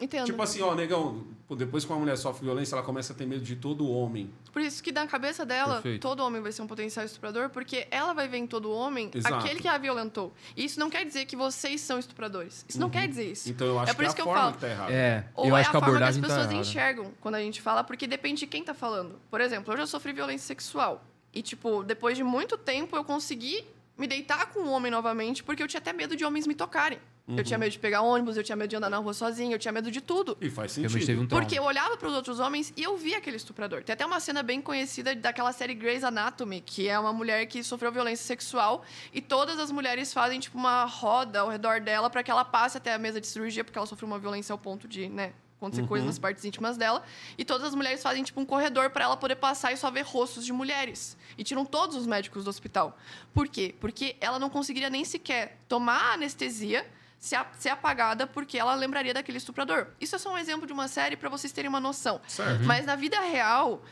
Entendo. 0.03 0.27
Tipo 0.27 0.43
assim, 0.43 0.61
ó, 0.61 0.75
negão, 0.75 1.25
depois 1.57 1.85
que 1.85 1.93
uma 1.93 1.99
mulher 2.01 2.17
sofre 2.17 2.45
violência, 2.45 2.75
ela 2.75 2.83
começa 2.83 3.13
a 3.13 3.17
ter 3.17 3.25
medo 3.25 3.43
de 3.45 3.55
todo 3.55 3.89
homem. 3.89 4.29
Por 4.53 4.61
isso 4.61 4.83
que 4.83 4.91
na 4.91 5.07
cabeça 5.07 5.47
dela, 5.47 5.75
Perfeito. 5.75 6.03
todo 6.03 6.21
homem 6.21 6.43
vai 6.43 6.51
ser 6.51 6.63
um 6.63 6.67
potencial 6.67 7.07
estuprador, 7.07 7.51
porque 7.51 7.87
ela 7.91 8.13
vai 8.13 8.27
ver 8.27 8.39
em 8.39 8.47
todo 8.47 8.73
homem 8.73 9.11
Exato. 9.15 9.37
aquele 9.37 9.61
que 9.61 9.69
a 9.69 9.79
violentou. 9.79 10.33
E 10.57 10.65
isso 10.65 10.81
não 10.81 10.91
quer 10.91 11.05
dizer 11.05 11.25
que 11.27 11.37
vocês 11.37 11.81
são 11.81 11.99
estupradores. 11.99 12.65
Isso 12.69 12.81
não 12.81 12.91
quer 12.91 13.07
dizer 13.07 13.31
isso. 13.31 13.49
Então 13.49 13.67
eu 13.67 13.79
acho 13.79 13.93
É 13.93 13.95
por 13.95 14.01
que 14.01 14.05
é 14.05 14.09
isso 14.09 14.13
a 14.13 14.17
que 14.17 14.21
eu 14.23 14.25
forma 14.25 14.41
falo. 14.41 14.55
que 14.55 14.61
tá 14.61 14.69
errada. 14.69 14.93
É, 14.93 15.25
Ou 15.35 15.47
eu 15.47 15.57
é 15.57 15.61
acho 15.61 15.69
a 15.69 15.71
que 15.71 15.77
a 15.77 15.81
forma 15.81 15.99
que 15.99 16.05
as 16.05 16.17
tá 16.17 16.23
pessoas 16.23 16.39
errada. 16.47 16.55
enxergam 16.55 17.13
quando 17.21 17.35
a 17.37 17.41
gente 17.41 17.63
fala, 17.63 17.85
porque 17.85 18.07
depende 18.09 18.41
de 18.41 18.47
quem 18.49 18.65
tá 18.65 18.75
falando. 18.75 19.21
Por 19.31 19.41
exemplo, 19.41 19.73
eu 19.73 19.79
já 19.79 19.87
sofri 19.87 20.13
violência 20.13 20.47
sexual. 20.47 21.05
E, 21.33 21.41
tipo, 21.43 21.83
depois 21.85 22.17
de 22.17 22.25
muito 22.25 22.59
tempo, 22.59 22.97
eu 22.97 23.05
consegui 23.05 23.65
me 24.03 24.09
deitar 24.09 24.47
com 24.47 24.59
um 24.61 24.71
homem 24.73 24.91
novamente, 24.91 25.45
porque 25.45 25.63
eu 25.63 25.69
tinha 25.69 25.79
até 25.79 25.93
medo 25.93 26.17
de 26.17 26.25
homens 26.25 26.45
me 26.45 26.57
tocarem. 26.57 26.99
Eu 27.29 27.45
tinha 27.45 27.57
medo 27.57 27.71
de 27.71 27.79
pegar 27.79 28.03
ônibus, 28.03 28.37
eu 28.37 28.43
tinha 28.43 28.57
medo 28.57 28.69
de 28.69 28.75
andar 28.75 28.91
na 28.91 28.99
rua 28.99 29.15
sozinha, 29.15 29.55
eu 29.55 29.59
tinha 29.59 29.71
medo 29.71 29.93
de 29.93 30.01
tudo. 30.01 30.37
E 30.41 30.51
faz 30.51 30.73
sentido. 30.73 31.21
um. 31.23 31.27
Porque 31.29 31.57
eu 31.57 31.63
olhava 31.63 31.97
para 31.97 32.09
os 32.09 32.15
outros 32.15 32.41
homens 32.41 32.73
e 32.77 32.83
eu 32.83 32.97
via 32.97 33.19
aquele 33.19 33.37
estuprador. 33.37 33.85
Tem 33.85 33.95
até 33.95 34.05
uma 34.05 34.19
cena 34.19 34.43
bem 34.43 34.61
conhecida 34.61 35.15
daquela 35.15 35.53
série 35.53 35.73
Grey's 35.73 36.03
Anatomy, 36.03 36.61
que 36.61 36.89
é 36.89 36.99
uma 36.99 37.13
mulher 37.13 37.47
que 37.47 37.63
sofreu 37.63 37.93
violência 37.93 38.27
sexual 38.27 38.85
e 39.15 39.21
todas 39.21 39.61
as 39.61 39.71
mulheres 39.71 40.13
fazem 40.13 40.41
tipo 40.41 40.59
uma 40.59 40.85
roda 40.85 41.39
ao 41.41 41.49
redor 41.49 41.81
dela 41.81 42.11
para 42.11 42.25
que 42.25 42.31
ela 42.31 42.45
passe 42.45 42.77
até 42.77 42.93
a 42.93 42.99
mesa 42.99 43.21
de 43.21 43.29
cirurgia, 43.29 43.63
porque 43.63 43.79
ela 43.79 43.87
sofreu 43.87 44.09
uma 44.09 44.19
violência 44.19 44.53
ao 44.53 44.59
ponto 44.59 44.89
de, 44.89 45.09
né, 45.09 45.33
acontecer 45.65 45.87
coisas 45.87 46.07
nas 46.07 46.19
partes 46.19 46.45
íntimas 46.45 46.77
dela. 46.77 47.03
E 47.39 47.45
todas 47.45 47.69
as 47.69 47.75
mulheres 47.75 48.03
fazem 48.03 48.23
tipo 48.23 48.41
um 48.41 48.45
corredor 48.47 48.91
para 48.91 49.05
ela 49.05 49.17
poder 49.17 49.37
passar 49.37 49.73
e 49.73 49.77
só 49.77 49.91
ver 49.91 50.03
rostos 50.03 50.45
de 50.45 50.53
mulheres. 50.53 51.17
E 51.39 51.45
tiram 51.45 51.65
todos 51.65 51.97
os 51.97 52.07
médicos 52.07 52.45
do 52.45 52.51
hospital. 52.51 52.99
Por 53.33 53.49
quê? 53.49 53.75
Porque 53.81 54.17
ela 54.21 54.39
não 54.39 54.51
conseguiria 54.51 54.91
nem 54.91 55.05
sequer 55.05 55.59
tomar 55.69 56.11
a 56.11 56.13
anestesia 56.15 56.87
ser, 57.19 57.37
a- 57.37 57.47
ser 57.59 57.69
apagada 57.69 58.27
porque 58.27 58.59
ela 58.59 58.75
lembraria 58.75 59.15
daquele 59.15 59.39
estuprador. 59.39 59.87
Isso 60.01 60.17
é 60.17 60.19
só 60.19 60.33
um 60.33 60.39
exemplo 60.39 60.67
de 60.67 60.73
uma 60.73 60.89
série 60.89 61.17
para 61.17 61.29
vocês 61.29 61.53
terem 61.53 61.69
uma 61.69 61.79
noção. 61.81 62.21
Certo. 62.27 62.65
Mas 62.65 62.85
na 62.85 62.97
vida 62.97 63.21
real, 63.21 63.83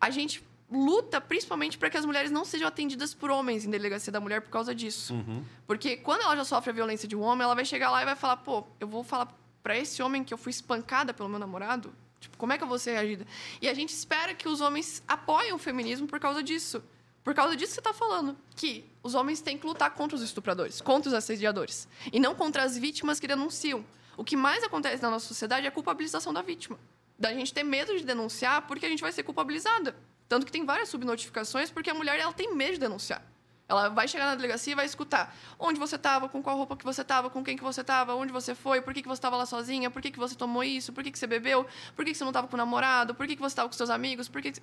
a 0.00 0.08
gente 0.10 0.48
luta 0.72 1.20
principalmente 1.20 1.76
para 1.76 1.90
que 1.90 1.96
as 1.96 2.04
mulheres 2.04 2.30
não 2.30 2.44
sejam 2.44 2.68
atendidas 2.68 3.12
por 3.12 3.28
homens 3.28 3.64
em 3.64 3.70
delegacia 3.70 4.12
da 4.12 4.20
mulher 4.20 4.40
por 4.40 4.50
causa 4.50 4.72
disso. 4.72 5.14
Uhum. 5.14 5.42
Porque 5.66 5.96
quando 5.96 6.22
ela 6.22 6.36
já 6.36 6.44
sofre 6.44 6.70
a 6.70 6.72
violência 6.72 7.08
de 7.08 7.16
um 7.16 7.22
homem, 7.22 7.42
ela 7.44 7.56
vai 7.56 7.64
chegar 7.64 7.90
lá 7.90 8.02
e 8.02 8.04
vai 8.04 8.14
falar: 8.14 8.36
pô, 8.36 8.64
eu 8.78 8.86
vou 8.86 9.02
falar 9.02 9.26
para 9.62 9.76
esse 9.76 10.02
homem 10.02 10.24
que 10.24 10.32
eu 10.32 10.38
fui 10.38 10.50
espancada 10.50 11.12
pelo 11.12 11.28
meu 11.28 11.38
namorado? 11.38 11.92
Tipo, 12.20 12.36
como 12.36 12.52
é 12.52 12.58
que 12.58 12.64
eu 12.64 12.68
vou 12.68 12.78
ser 12.78 12.92
reagida? 12.92 13.26
E 13.60 13.68
a 13.68 13.74
gente 13.74 13.90
espera 13.90 14.34
que 14.34 14.48
os 14.48 14.60
homens 14.60 15.02
apoiem 15.08 15.52
o 15.52 15.58
feminismo 15.58 16.06
por 16.06 16.20
causa 16.20 16.42
disso. 16.42 16.82
Por 17.24 17.34
causa 17.34 17.54
disso 17.56 17.70
que 17.70 17.74
você 17.74 17.80
está 17.80 17.92
falando. 17.92 18.36
Que 18.56 18.84
os 19.02 19.14
homens 19.14 19.40
têm 19.40 19.56
que 19.58 19.66
lutar 19.66 19.90
contra 19.92 20.16
os 20.16 20.22
estupradores, 20.22 20.80
contra 20.80 21.08
os 21.08 21.14
assediadores. 21.14 21.88
E 22.12 22.20
não 22.20 22.34
contra 22.34 22.62
as 22.62 22.76
vítimas 22.76 23.18
que 23.18 23.26
denunciam. 23.26 23.84
O 24.16 24.24
que 24.24 24.36
mais 24.36 24.62
acontece 24.62 25.02
na 25.02 25.10
nossa 25.10 25.26
sociedade 25.26 25.64
é 25.64 25.68
a 25.68 25.72
culpabilização 25.72 26.32
da 26.32 26.42
vítima. 26.42 26.78
Da 27.18 27.32
gente 27.32 27.52
ter 27.52 27.62
medo 27.62 27.96
de 27.96 28.04
denunciar 28.04 28.66
porque 28.66 28.86
a 28.86 28.88
gente 28.88 29.02
vai 29.02 29.12
ser 29.12 29.22
culpabilizada. 29.22 29.96
Tanto 30.28 30.46
que 30.46 30.52
tem 30.52 30.64
várias 30.64 30.88
subnotificações 30.88 31.70
porque 31.70 31.90
a 31.90 31.94
mulher 31.94 32.18
ela 32.18 32.32
tem 32.32 32.54
medo 32.54 32.74
de 32.74 32.80
denunciar. 32.80 33.22
Ela 33.70 33.88
vai 33.88 34.08
chegar 34.08 34.26
na 34.26 34.34
delegacia 34.34 34.72
e 34.72 34.74
vai 34.74 34.84
escutar 34.84 35.32
onde 35.56 35.78
você 35.78 35.94
estava, 35.94 36.28
com 36.28 36.42
qual 36.42 36.56
roupa 36.56 36.76
que 36.76 36.84
você 36.84 37.02
estava, 37.02 37.30
com 37.30 37.44
quem 37.44 37.56
que 37.56 37.62
você 37.62 37.82
estava, 37.82 38.16
onde 38.16 38.32
você 38.32 38.52
foi, 38.52 38.80
por 38.80 38.92
que, 38.92 39.00
que 39.00 39.06
você 39.06 39.18
estava 39.18 39.36
lá 39.36 39.46
sozinha, 39.46 39.88
por 39.88 40.02
que, 40.02 40.10
que 40.10 40.18
você 40.18 40.34
tomou 40.34 40.64
isso, 40.64 40.92
por 40.92 41.04
que, 41.04 41.12
que 41.12 41.18
você 41.18 41.26
bebeu, 41.28 41.64
por 41.94 42.04
que, 42.04 42.10
que 42.10 42.18
você 42.18 42.24
não 42.24 42.30
estava 42.30 42.48
com 42.48 42.54
o 42.54 42.58
namorado, 42.58 43.14
por 43.14 43.28
que, 43.28 43.36
que 43.36 43.40
você 43.40 43.52
estava 43.52 43.68
com 43.68 43.72
seus 43.76 43.88
amigos, 43.88 44.28
por 44.28 44.42
que, 44.42 44.50
que... 44.50 44.60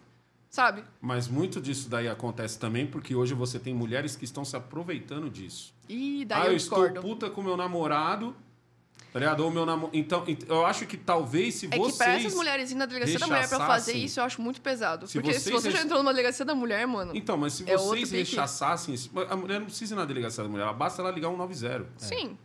Sabe? 0.50 0.84
Mas 1.00 1.28
muito 1.28 1.62
disso 1.62 1.90
daí 1.90 2.10
acontece 2.10 2.60
também 2.60 2.86
porque 2.86 3.16
hoje 3.16 3.34
você 3.34 3.58
tem 3.60 3.74
mulheres 3.74 4.16
que 4.16 4.26
estão 4.26 4.44
se 4.44 4.58
aproveitando 4.58 5.30
disso. 5.30 5.74
E 5.88 6.26
daí 6.26 6.42
ah, 6.42 6.46
eu 6.48 6.52
eu 6.52 6.58
estou 6.58 6.90
puta 6.96 7.30
com 7.30 7.42
meu 7.42 7.56
namorado, 7.56 8.36
tá 9.20 9.26
ligado? 9.26 9.40
Ou 9.46 9.52
meu 9.52 9.66
namorado. 9.66 9.98
Então, 9.98 10.24
ent- 10.28 10.44
eu 10.48 10.66
acho 10.66 10.86
que 10.86 10.98
talvez 10.98 11.56
se 11.56 11.66
É 11.66 11.70
que 11.70 11.78
vocês. 11.78 11.98
pra 11.98 12.14
essas 12.14 12.34
mulheres 12.34 12.72
ir 12.72 12.76
na 12.76 12.86
delegacia 12.86 13.20
da 13.20 13.28
mulher 13.28 13.48
pra 13.50 13.60
fazer 13.68 13.94
isso, 13.94 14.20
eu 14.20 14.24
acho 14.24 14.42
muito 14.42 14.62
pesado. 14.62 15.08
Se 15.08 15.14
Porque 15.20 15.34
se 15.34 15.50
vocês 15.52 15.62
você 15.64 15.72
já 15.72 15.82
entrou 15.82 16.00
numa 16.00 16.12
delegacia 16.14 16.46
da 16.46 16.56
mulher, 16.56 16.86
mano. 16.88 17.12
Então, 17.16 17.38
mas 17.38 17.54
se 17.54 17.70
É 17.70 17.78
vocês 17.78 18.12
rechaçassem. 18.12 18.94
isso- 18.94 19.12
A 19.30 19.36
mulher 19.36 19.60
não 19.60 19.66
precisa 19.68 19.94
ir 19.94 19.98
na 19.98 20.06
delegacia 20.06 20.44
da 20.44 20.50
mulher, 20.50 20.64
ela 20.64 20.74
basta 20.74 21.02
ela 21.02 21.12
ligar 21.12 21.30
190. 21.30 21.88
Sim. 21.98 22.38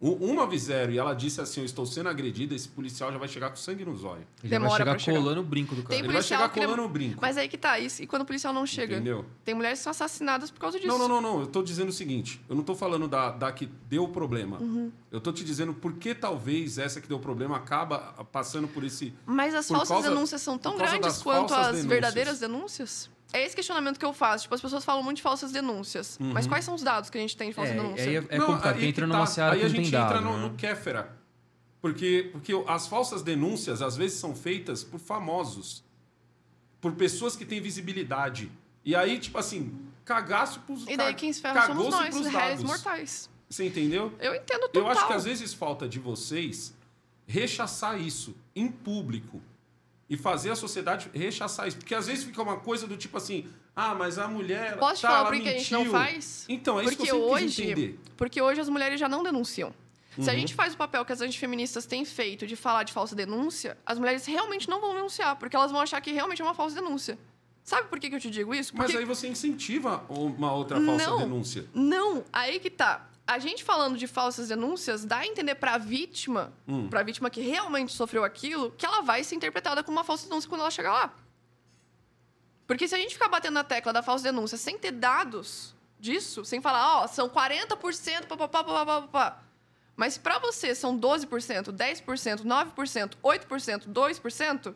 O 0.00 0.12
190 0.18 0.92
e 0.92 0.96
ela 0.98 1.12
disse 1.12 1.42
assim: 1.42 1.60
Eu 1.60 1.66
estou 1.66 1.84
sendo 1.84 2.08
agredida, 2.08 2.54
esse 2.54 2.66
policial 2.66 3.12
já 3.12 3.18
vai 3.18 3.28
chegar 3.28 3.50
com 3.50 3.56
sangue 3.56 3.84
nos 3.84 4.02
olhos. 4.02 4.24
Ele 4.42 4.48
já 4.48 4.48
Demora 4.48 4.70
vai 4.70 4.78
chegar 4.78 4.90
pra 4.92 4.98
chegar. 4.98 5.18
colando 5.18 5.40
o 5.42 5.44
brinco 5.44 5.74
do 5.74 5.82
cara. 5.82 5.94
Tem 5.94 5.98
Ele 5.98 6.12
vai 6.12 6.22
chegar 6.22 6.48
colando 6.48 6.82
o 6.82 6.88
brinco. 6.88 7.18
Mas 7.20 7.36
aí 7.36 7.48
que 7.48 7.58
tá, 7.58 7.78
isso. 7.78 8.02
E 8.02 8.06
quando 8.06 8.22
o 8.22 8.24
policial 8.24 8.54
não 8.54 8.64
chega? 8.64 8.94
Entendeu? 8.94 9.26
Tem 9.44 9.54
mulheres 9.54 9.80
que 9.80 9.82
são 9.84 9.90
assassinadas 9.90 10.50
por 10.50 10.58
causa 10.58 10.78
disso. 10.80 10.88
Não, 10.88 10.98
não, 10.98 11.06
não, 11.06 11.20
não. 11.20 11.40
Eu 11.40 11.46
tô 11.46 11.62
dizendo 11.62 11.90
o 11.90 11.92
seguinte: 11.92 12.40
eu 12.48 12.56
não 12.56 12.62
tô 12.62 12.74
falando 12.74 13.06
da, 13.06 13.30
da 13.30 13.52
que 13.52 13.66
deu 13.90 14.04
o 14.04 14.08
problema. 14.08 14.58
Uhum. 14.58 14.90
Eu 15.12 15.20
tô 15.20 15.32
te 15.32 15.44
dizendo 15.44 15.74
por 15.74 15.92
que 15.92 16.14
talvez 16.14 16.78
essa 16.78 16.98
que 16.98 17.06
deu 17.06 17.18
o 17.18 17.20
problema 17.20 17.56
acaba 17.58 17.98
passando 18.32 18.66
por 18.68 18.82
esse. 18.84 19.12
Mas 19.26 19.54
as 19.54 19.68
falsas 19.68 19.88
causa- 19.88 20.08
denúncias 20.08 20.40
são 20.40 20.56
tão 20.56 20.78
grandes 20.78 21.20
quanto 21.22 21.52
as 21.52 21.66
denúncias. 21.66 21.86
verdadeiras 21.86 22.40
denúncias? 22.40 23.10
É 23.32 23.44
esse 23.44 23.54
questionamento 23.54 23.98
que 23.98 24.04
eu 24.04 24.12
faço. 24.12 24.42
Tipo, 24.44 24.54
as 24.54 24.60
pessoas 24.60 24.84
falam 24.84 25.02
muito 25.02 25.16
de 25.18 25.22
falsas 25.22 25.52
denúncias. 25.52 26.18
Mas 26.20 26.46
quais 26.46 26.64
são 26.64 26.74
os 26.74 26.82
dados 26.82 27.10
que 27.10 27.18
a 27.18 27.20
gente 27.20 27.36
tem 27.36 27.50
de 27.50 27.54
falsa 27.54 27.72
É, 27.72 27.74
denúncia? 27.76 28.04
aí 28.04 28.16
é, 28.16 28.24
é 28.28 28.38
Não, 28.38 28.46
complicado, 28.46 28.66
aí 28.66 28.72
porque 28.74 28.86
entra 28.86 29.04
que 29.06 29.12
numa 29.12 29.20
tá. 29.20 29.26
seara 29.26 29.52
Aí 29.54 29.60
que 29.60 29.66
a 29.66 29.68
gente 29.68 29.90
dado. 29.90 30.04
entra 30.16 30.20
no, 30.20 30.36
né? 30.36 30.48
no 30.48 30.54
Kéfera. 30.54 31.16
Porque, 31.80 32.28
porque 32.32 32.52
as 32.66 32.86
falsas 32.88 33.22
denúncias, 33.22 33.80
às 33.80 33.96
vezes, 33.96 34.18
são 34.18 34.34
feitas 34.34 34.84
por 34.84 34.98
famosos. 35.00 35.82
Por 36.80 36.92
pessoas 36.92 37.36
que 37.36 37.44
têm 37.44 37.60
visibilidade. 37.60 38.50
E 38.84 38.94
aí, 38.94 39.18
tipo 39.18 39.38
assim, 39.38 39.78
cagaço 40.04 40.60
pros 40.60 40.86
E 40.86 40.96
daí 40.96 41.14
quem 41.14 41.32
se 41.32 41.40
ferra 41.40 41.66
somos 41.66 41.88
nós, 41.88 42.08
pros 42.10 42.26
réis 42.26 42.34
dados. 42.58 42.64
mortais. 42.64 43.30
Você 43.48 43.66
entendeu? 43.66 44.12
Eu 44.20 44.34
entendo 44.34 44.62
total. 44.68 44.82
Eu 44.82 44.88
acho 44.88 45.06
que 45.06 45.12
às 45.12 45.24
vezes 45.24 45.52
falta 45.54 45.88
de 45.88 45.98
vocês 45.98 46.74
rechaçar 47.26 48.00
isso 48.00 48.36
em 48.54 48.68
público 48.68 49.40
e 50.10 50.16
fazer 50.16 50.50
a 50.50 50.56
sociedade 50.56 51.08
rechaçar 51.14 51.68
isso. 51.68 51.76
Porque 51.78 51.94
às 51.94 52.08
vezes 52.08 52.24
fica 52.24 52.42
uma 52.42 52.56
coisa 52.56 52.84
do 52.86 52.96
tipo 52.96 53.16
assim, 53.16 53.46
ah, 53.76 53.94
mas 53.94 54.18
a 54.18 54.26
mulher. 54.26 54.76
Posso 54.76 55.00
tá, 55.02 55.08
falar 55.08 55.30
por 55.30 55.40
que 55.40 55.48
a 55.48 55.52
gente 55.52 55.72
não 55.72 55.86
faz? 55.86 56.44
Então, 56.48 56.80
é 56.80 56.82
isso 56.84 56.90
que 56.90 56.96
Porque 56.96 57.12
eu 57.12 57.22
hoje, 57.22 57.62
entender. 57.62 58.00
porque 58.16 58.42
hoje 58.42 58.60
as 58.60 58.68
mulheres 58.68 58.98
já 58.98 59.08
não 59.08 59.22
denunciam. 59.22 59.72
Se 60.18 60.28
a 60.28 60.32
Uhum. 60.32 60.38
gente 60.40 60.54
faz 60.54 60.74
o 60.74 60.76
papel 60.76 61.04
que 61.04 61.12
as 61.12 61.20
antifeministas 61.20 61.86
têm 61.86 62.04
feito 62.04 62.44
de 62.44 62.56
falar 62.56 62.82
de 62.82 62.92
falsa 62.92 63.14
denúncia, 63.14 63.78
as 63.86 63.96
mulheres 63.96 64.26
realmente 64.26 64.68
não 64.68 64.80
vão 64.80 64.92
denunciar, 64.92 65.36
porque 65.36 65.54
elas 65.54 65.70
vão 65.70 65.80
achar 65.80 66.00
que 66.00 66.10
realmente 66.10 66.42
é 66.42 66.44
uma 66.44 66.54
falsa 66.54 66.74
denúncia. 66.74 67.16
Sabe 67.62 67.86
por 67.88 68.00
que, 68.00 68.10
que 68.10 68.16
eu 68.16 68.20
te 68.20 68.28
digo 68.30 68.52
isso? 68.52 68.72
Mas 68.74 68.86
Porque 68.86 68.98
aí 68.98 69.04
você 69.04 69.28
incentiva 69.28 70.04
uma 70.08 70.52
outra 70.52 70.80
falsa 70.80 71.06
Não. 71.10 71.18
denúncia. 71.18 71.64
Não, 71.72 72.24
aí 72.32 72.58
que 72.58 72.68
tá. 72.68 73.08
A 73.30 73.38
gente 73.38 73.62
falando 73.62 73.96
de 73.96 74.08
falsas 74.08 74.48
denúncias 74.48 75.04
dá 75.04 75.18
a 75.18 75.26
entender 75.26 75.54
pra 75.54 75.78
vítima, 75.78 76.52
Hum. 76.66 76.88
pra 76.88 77.04
vítima 77.04 77.30
que 77.30 77.40
realmente 77.40 77.92
sofreu 77.92 78.24
aquilo, 78.24 78.72
que 78.72 78.84
ela 78.84 79.02
vai 79.02 79.22
ser 79.22 79.36
interpretada 79.36 79.84
como 79.84 79.96
uma 79.98 80.02
falsa 80.02 80.26
denúncia 80.26 80.48
quando 80.48 80.62
ela 80.62 80.70
chegar 80.72 80.92
lá. 80.92 81.14
Porque 82.66 82.88
se 82.88 82.94
a 82.96 82.98
gente 82.98 83.14
ficar 83.14 83.28
batendo 83.28 83.54
na 83.54 83.62
tecla 83.62 83.92
da 83.92 84.02
falsa 84.02 84.24
denúncia 84.24 84.58
sem 84.58 84.76
ter 84.76 84.90
dados 84.90 85.76
disso, 86.00 86.44
sem 86.44 86.60
falar, 86.60 87.02
ó, 87.02 87.06
são 87.06 87.28
40%, 87.28 88.26
papapá, 88.26 88.64
papapá, 88.64 89.00
papapá. 89.02 89.42
Mas 89.94 90.18
pra 90.18 90.40
você 90.40 90.74
são 90.74 90.98
12%, 90.98 91.70
10%, 91.70 92.42
9%, 92.44 93.16
8%, 93.22 93.86
2%, 93.86 94.74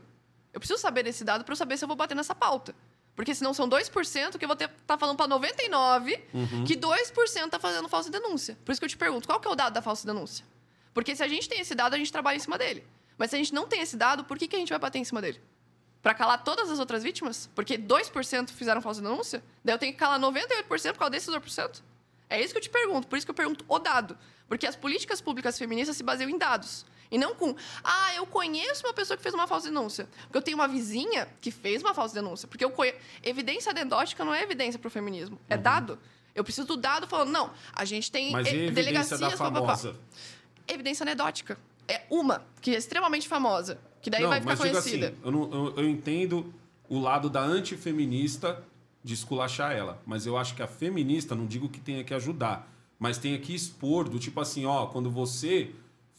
eu 0.52 0.60
preciso 0.60 0.80
saber 0.80 1.02
desse 1.02 1.24
dado 1.24 1.44
pra 1.44 1.54
eu 1.54 1.56
saber 1.56 1.76
se 1.76 1.84
eu 1.84 1.88
vou 1.88 1.96
bater 1.96 2.14
nessa 2.14 2.36
pauta. 2.36 2.72
Porque 3.16 3.34
senão 3.34 3.54
são 3.54 3.68
2% 3.68 4.38
que 4.38 4.44
eu 4.44 4.48
vou 4.48 4.56
ter 4.56 4.68
tá 4.86 4.98
falando 4.98 5.16
pra 5.16 5.26
99 5.28 6.20
Uhum. 6.34 6.64
que 6.64 6.76
2% 6.76 7.48
tá 7.50 7.58
fazendo 7.58 7.88
falsa 7.88 8.10
denúncia. 8.10 8.58
Por 8.64 8.72
isso 8.72 8.80
que 8.80 8.84
eu 8.84 8.88
te 8.88 8.96
pergunto, 8.96 9.28
qual 9.28 9.38
que 9.40 9.46
é 9.46 9.50
o 9.50 9.54
dado 9.54 9.72
da 9.72 9.82
falsa 9.82 10.06
denúncia? 10.06 10.44
Porque 10.92 11.14
se 11.14 11.22
a 11.22 11.28
gente 11.28 11.48
tem 11.48 11.60
esse 11.60 11.74
dado, 11.74 11.94
a 11.94 11.98
gente 11.98 12.10
trabalha 12.12 12.36
em 12.36 12.40
cima 12.40 12.58
dele. 12.58 12.84
Mas 13.16 13.30
se 13.30 13.36
a 13.36 13.38
gente 13.38 13.54
não 13.54 13.66
tem 13.68 13.80
esse 13.80 13.96
dado, 13.96 14.24
por 14.24 14.36
que, 14.38 14.48
que 14.48 14.56
a 14.56 14.58
gente 14.58 14.70
vai 14.70 14.78
bater 14.78 14.98
em 14.98 15.04
cima 15.04 15.20
dele? 15.22 15.40
Pra 16.02 16.12
calar 16.12 16.42
todas 16.44 16.70
as 16.70 16.78
outras 16.78 17.02
vítimas? 17.02 17.48
Porque 17.54 17.78
2% 17.78 18.50
fizeram 18.50 18.82
falsa 18.82 19.00
denúncia? 19.00 19.42
Daí 19.64 19.74
eu 19.74 19.78
tenho 19.78 19.92
que 19.92 19.98
calar 19.98 20.18
98% 20.20 20.66
por 20.92 20.98
causa 20.98 21.10
desses 21.10 21.28
2%? 21.32 21.82
É 22.28 22.40
isso 22.42 22.52
que 22.52 22.58
eu 22.58 22.62
te 22.62 22.70
pergunto. 22.70 23.06
Por 23.06 23.16
isso 23.16 23.26
que 23.26 23.30
eu 23.30 23.34
pergunto 23.34 23.64
o 23.68 23.78
dado. 23.78 24.18
Porque 24.48 24.66
as 24.66 24.74
políticas 24.76 25.20
públicas 25.20 25.56
feministas 25.58 25.96
se 25.96 26.02
baseiam 26.02 26.28
em 26.28 26.36
dados. 26.36 26.84
E 27.10 27.18
não 27.18 27.34
com, 27.34 27.54
ah, 27.82 28.14
eu 28.14 28.26
conheço 28.26 28.84
uma 28.86 28.92
pessoa 28.92 29.16
que 29.16 29.22
fez 29.22 29.34
uma 29.34 29.46
falsa 29.46 29.68
denúncia. 29.68 30.08
Porque 30.24 30.38
eu 30.38 30.42
tenho 30.42 30.56
uma 30.56 30.66
vizinha 30.68 31.28
que 31.40 31.50
fez 31.50 31.82
uma 31.82 31.94
falsa 31.94 32.14
denúncia. 32.14 32.48
Porque 32.48 32.64
eu 32.64 32.70
conhe... 32.70 32.92
evidência 33.22 33.70
anedótica 33.70 34.24
não 34.24 34.34
é 34.34 34.42
evidência 34.42 34.78
pro 34.78 34.90
feminismo. 34.90 35.38
É 35.48 35.56
dado. 35.56 35.98
Eu 36.34 36.42
preciso 36.42 36.66
do 36.66 36.76
dado 36.76 37.06
falando, 37.06 37.30
não, 37.30 37.50
a 37.72 37.84
gente 37.84 38.10
tem 38.10 38.26
Uhum. 38.26 38.32
Mas 38.32 38.48
e 38.48 38.70
delegacias... 38.70 39.20
da 39.20 39.30
famosa? 39.30 39.94
Evidência 40.66 41.04
anedótica. 41.04 41.58
É 41.86 42.02
uma, 42.10 42.44
que 42.60 42.74
é 42.74 42.78
extremamente 42.78 43.28
famosa. 43.28 43.78
Que 44.02 44.10
daí 44.10 44.22
não, 44.22 44.30
vai 44.30 44.40
ficar 44.40 44.56
conhecida. 44.56 45.08
assim, 45.08 45.16
eu, 45.24 45.30
não- 45.30 45.52
eu- 45.52 45.74
eu 45.76 45.88
entendo 45.88 46.52
o 46.88 46.98
lado 46.98 47.28
da 47.30 47.40
antifeminista 47.40 48.62
de 49.02 49.14
esculachar 49.14 49.72
ela. 49.72 50.00
Mas 50.06 50.26
eu 50.26 50.36
acho 50.36 50.54
que 50.54 50.62
a 50.62 50.66
feminista, 50.66 51.34
não 51.34 51.46
digo 51.46 51.68
que 51.68 51.78
tenha 51.80 52.02
que 52.02 52.14
ajudar, 52.14 52.70
mas 52.98 53.18
tenha 53.18 53.38
que 53.38 53.54
expor 53.54 54.08
do 54.08 54.18
tipo 54.18 54.40
assim, 54.40 54.64
ó, 54.64 54.86
quando 54.86 55.10
você, 55.10 55.70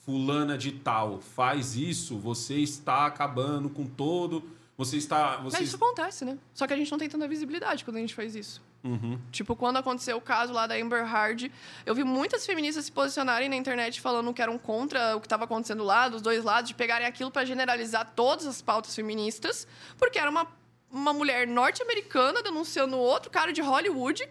fulana 0.06 0.58
de 0.58 0.72
tal, 0.72 1.20
faz 1.20 1.76
isso, 1.76 2.18
você 2.18 2.56
está 2.56 3.06
acabando 3.06 3.70
com 3.70 3.86
todo. 3.86 4.44
Você 4.78 4.98
está. 4.98 5.38
Você 5.38 5.58
Mas 5.58 5.68
isso 5.70 5.78
acontece, 5.78 6.26
né? 6.26 6.38
Só 6.54 6.68
que 6.68 6.74
a 6.74 6.78
gente 6.78 6.92
não 6.92 6.98
tem 6.98 7.10
tanta 7.10 7.28
visibilidade 7.28 7.84
quando 7.86 7.98
a 7.98 8.00
gente 8.00 8.14
faz 8.14 8.36
isso. 8.36 8.62
Uhum. 8.84 9.20
Tipo, 9.32 9.56
quando 9.56 9.78
aconteceu 9.78 10.16
o 10.18 10.22
caso 10.22 10.54
lá 10.54 10.68
da 10.68 10.76
Amber 10.76 11.04
Heard, 11.04 11.52
eu 11.86 11.96
vi 11.96 12.04
muitas 12.04 12.46
feministas 12.46 12.86
se 12.86 12.92
posicionarem 12.92 13.50
na 13.50 13.56
internet 13.56 14.00
falando 14.00 14.32
que 14.32 14.42
eram 14.42 14.60
contra 14.60 15.16
o 15.16 15.22
que 15.22 15.26
estava 15.26 15.46
acontecendo 15.46 15.84
lá, 15.84 16.08
dos 16.08 16.22
dois 16.22 16.44
lados, 16.44 16.68
de 16.68 16.76
pegarem 16.76 17.08
aquilo 17.08 17.32
para 17.32 17.46
generalizar 17.46 18.12
todas 18.16 18.46
as 18.46 18.62
pautas 18.62 18.94
feministas, 18.94 19.68
porque 19.98 20.20
era 20.20 20.30
uma, 20.30 20.46
uma 20.92 21.14
mulher 21.14 21.48
norte-americana 21.48 22.44
denunciando 22.44 22.96
outro 22.98 23.32
cara 23.32 23.52
de 23.52 23.62
Hollywood 23.62 24.30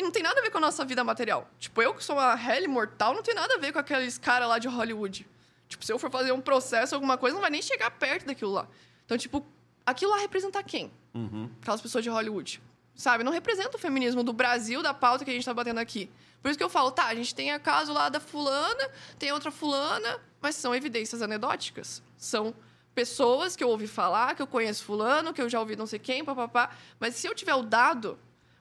e 0.00 0.02
não 0.02 0.10
tem 0.10 0.22
nada 0.22 0.40
a 0.40 0.42
ver 0.42 0.50
com 0.50 0.56
a 0.56 0.62
nossa 0.62 0.82
vida 0.82 1.04
material. 1.04 1.46
Tipo, 1.58 1.82
eu 1.82 1.92
que 1.94 2.02
sou 2.02 2.16
uma 2.16 2.32
Helly 2.34 2.66
mortal, 2.66 3.12
não 3.14 3.22
tem 3.22 3.34
nada 3.34 3.54
a 3.54 3.58
ver 3.58 3.70
com 3.70 3.78
aqueles 3.78 4.16
caras 4.16 4.48
lá 4.48 4.58
de 4.58 4.66
Hollywood. 4.66 5.28
Tipo, 5.68 5.84
se 5.84 5.92
eu 5.92 5.98
for 5.98 6.10
fazer 6.10 6.32
um 6.32 6.40
processo, 6.40 6.94
alguma 6.94 7.18
coisa, 7.18 7.34
não 7.34 7.42
vai 7.42 7.50
nem 7.50 7.60
chegar 7.60 7.90
perto 7.90 8.24
daquilo 8.24 8.50
lá. 8.50 8.66
Então, 9.04 9.18
tipo, 9.18 9.44
aquilo 9.84 10.10
lá 10.12 10.16
representa 10.18 10.62
quem? 10.62 10.90
Uhum. 11.12 11.50
Aquelas 11.60 11.82
pessoas 11.82 12.02
de 12.02 12.08
Hollywood. 12.08 12.62
sabe? 12.94 13.24
Não 13.24 13.32
representa 13.32 13.76
o 13.76 13.80
feminismo 13.80 14.22
do 14.22 14.32
Brasil, 14.32 14.82
da 14.82 14.94
pauta 14.94 15.24
que 15.24 15.30
a 15.30 15.34
gente 15.34 15.44
tá 15.44 15.54
batendo 15.54 15.78
aqui. 15.78 16.10
Por 16.42 16.48
isso 16.48 16.56
que 16.56 16.64
eu 16.64 16.70
falo, 16.70 16.90
tá, 16.90 17.06
a 17.06 17.14
gente 17.14 17.34
tem 17.34 17.52
a 17.52 17.58
caso 17.58 17.92
lá 17.92 18.08
da 18.08 18.20
fulana, 18.20 18.90
tem 19.18 19.30
outra 19.32 19.50
fulana, 19.50 20.18
mas 20.40 20.54
são 20.54 20.74
evidências 20.74 21.20
anedóticas. 21.20 22.02
São 22.16 22.54
pessoas 22.94 23.54
que 23.54 23.62
eu 23.62 23.68
ouvi 23.68 23.86
falar, 23.86 24.34
que 24.34 24.42
eu 24.42 24.46
conheço 24.46 24.84
fulano, 24.84 25.32
que 25.32 25.42
eu 25.42 25.48
já 25.48 25.60
ouvi 25.60 25.76
não 25.76 25.86
sei 25.86 25.98
quem, 25.98 26.24
papapá. 26.24 26.70
Mas 26.98 27.14
se 27.16 27.26
eu 27.26 27.34
tiver 27.34 27.54
o 27.54 27.62
dado, 27.62 28.18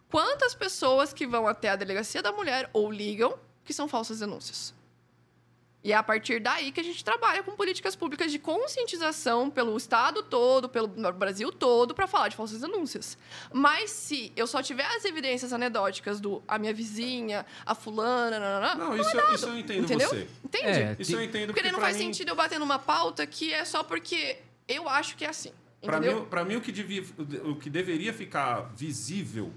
quantas 0.09 0.53
pessoas 0.55 1.13
que 1.13 1.25
vão 1.27 1.47
até 1.47 1.69
a 1.69 1.75
delegacia 1.75 2.21
da 2.21 2.31
mulher 2.31 2.69
ou 2.73 2.91
ligam 2.91 3.37
que 3.63 3.73
são 3.73 3.87
falsas 3.87 4.19
denúncias? 4.19 4.73
E 5.81 5.93
é 5.93 5.95
a 5.95 6.03
partir 6.03 6.41
daí 6.41 6.73
que 6.73 6.81
a 6.81 6.83
gente 6.83 7.01
trabalha 7.05 7.41
com 7.41 7.53
políticas 7.55 7.95
públicas 7.95 8.29
de 8.33 8.37
conscientização 8.37 9.49
pelo 9.49 9.77
Estado 9.77 10.21
todo, 10.21 10.67
pelo 10.67 10.89
Brasil 11.13 11.53
todo, 11.53 11.95
para 11.95 12.05
falar 12.05 12.27
de 12.27 12.35
falsas 12.35 12.59
denúncias. 12.59 13.17
Mas 13.53 13.89
se 13.91 14.33
eu 14.35 14.45
só 14.45 14.61
tiver 14.61 14.85
as 14.85 15.05
evidências 15.05 15.53
anedóticas 15.53 16.19
do 16.19 16.43
a 16.45 16.59
minha 16.59 16.73
vizinha, 16.73 17.45
a 17.65 17.73
fulana, 17.73 18.37
nanana, 18.39 18.75
Não, 18.75 18.89
não 18.89 18.97
isso, 18.99 19.09
é 19.09 19.21
dado, 19.21 19.35
isso 19.35 19.45
eu 19.45 19.57
entendo 19.57 19.83
entendeu? 19.85 20.09
você. 20.09 20.27
Entende? 20.43 20.67
É, 20.67 20.95
Isso 20.99 21.15
eu 21.15 21.23
entendo 21.23 21.47
Porque 21.47 21.61
daí 21.61 21.71
não 21.71 21.79
faz 21.79 21.95
mim- 21.95 22.03
sentido 22.03 22.27
eu 22.29 22.35
bater 22.35 22.59
numa 22.59 22.77
pauta 22.77 23.25
que 23.25 23.53
é 23.53 23.63
só 23.63 23.81
porque 23.81 24.37
eu 24.67 24.89
acho 24.89 25.15
que 25.15 25.23
é 25.23 25.29
assim. 25.29 25.53
Para 25.81 26.01
mim, 26.01 26.25
pra 26.25 26.43
mim 26.43 26.57
o, 26.57 26.61
que 26.61 26.73
devia, 26.73 27.05
o 27.45 27.55
que 27.55 27.69
deveria 27.69 28.11
ficar 28.13 28.69
visível, 28.75 29.49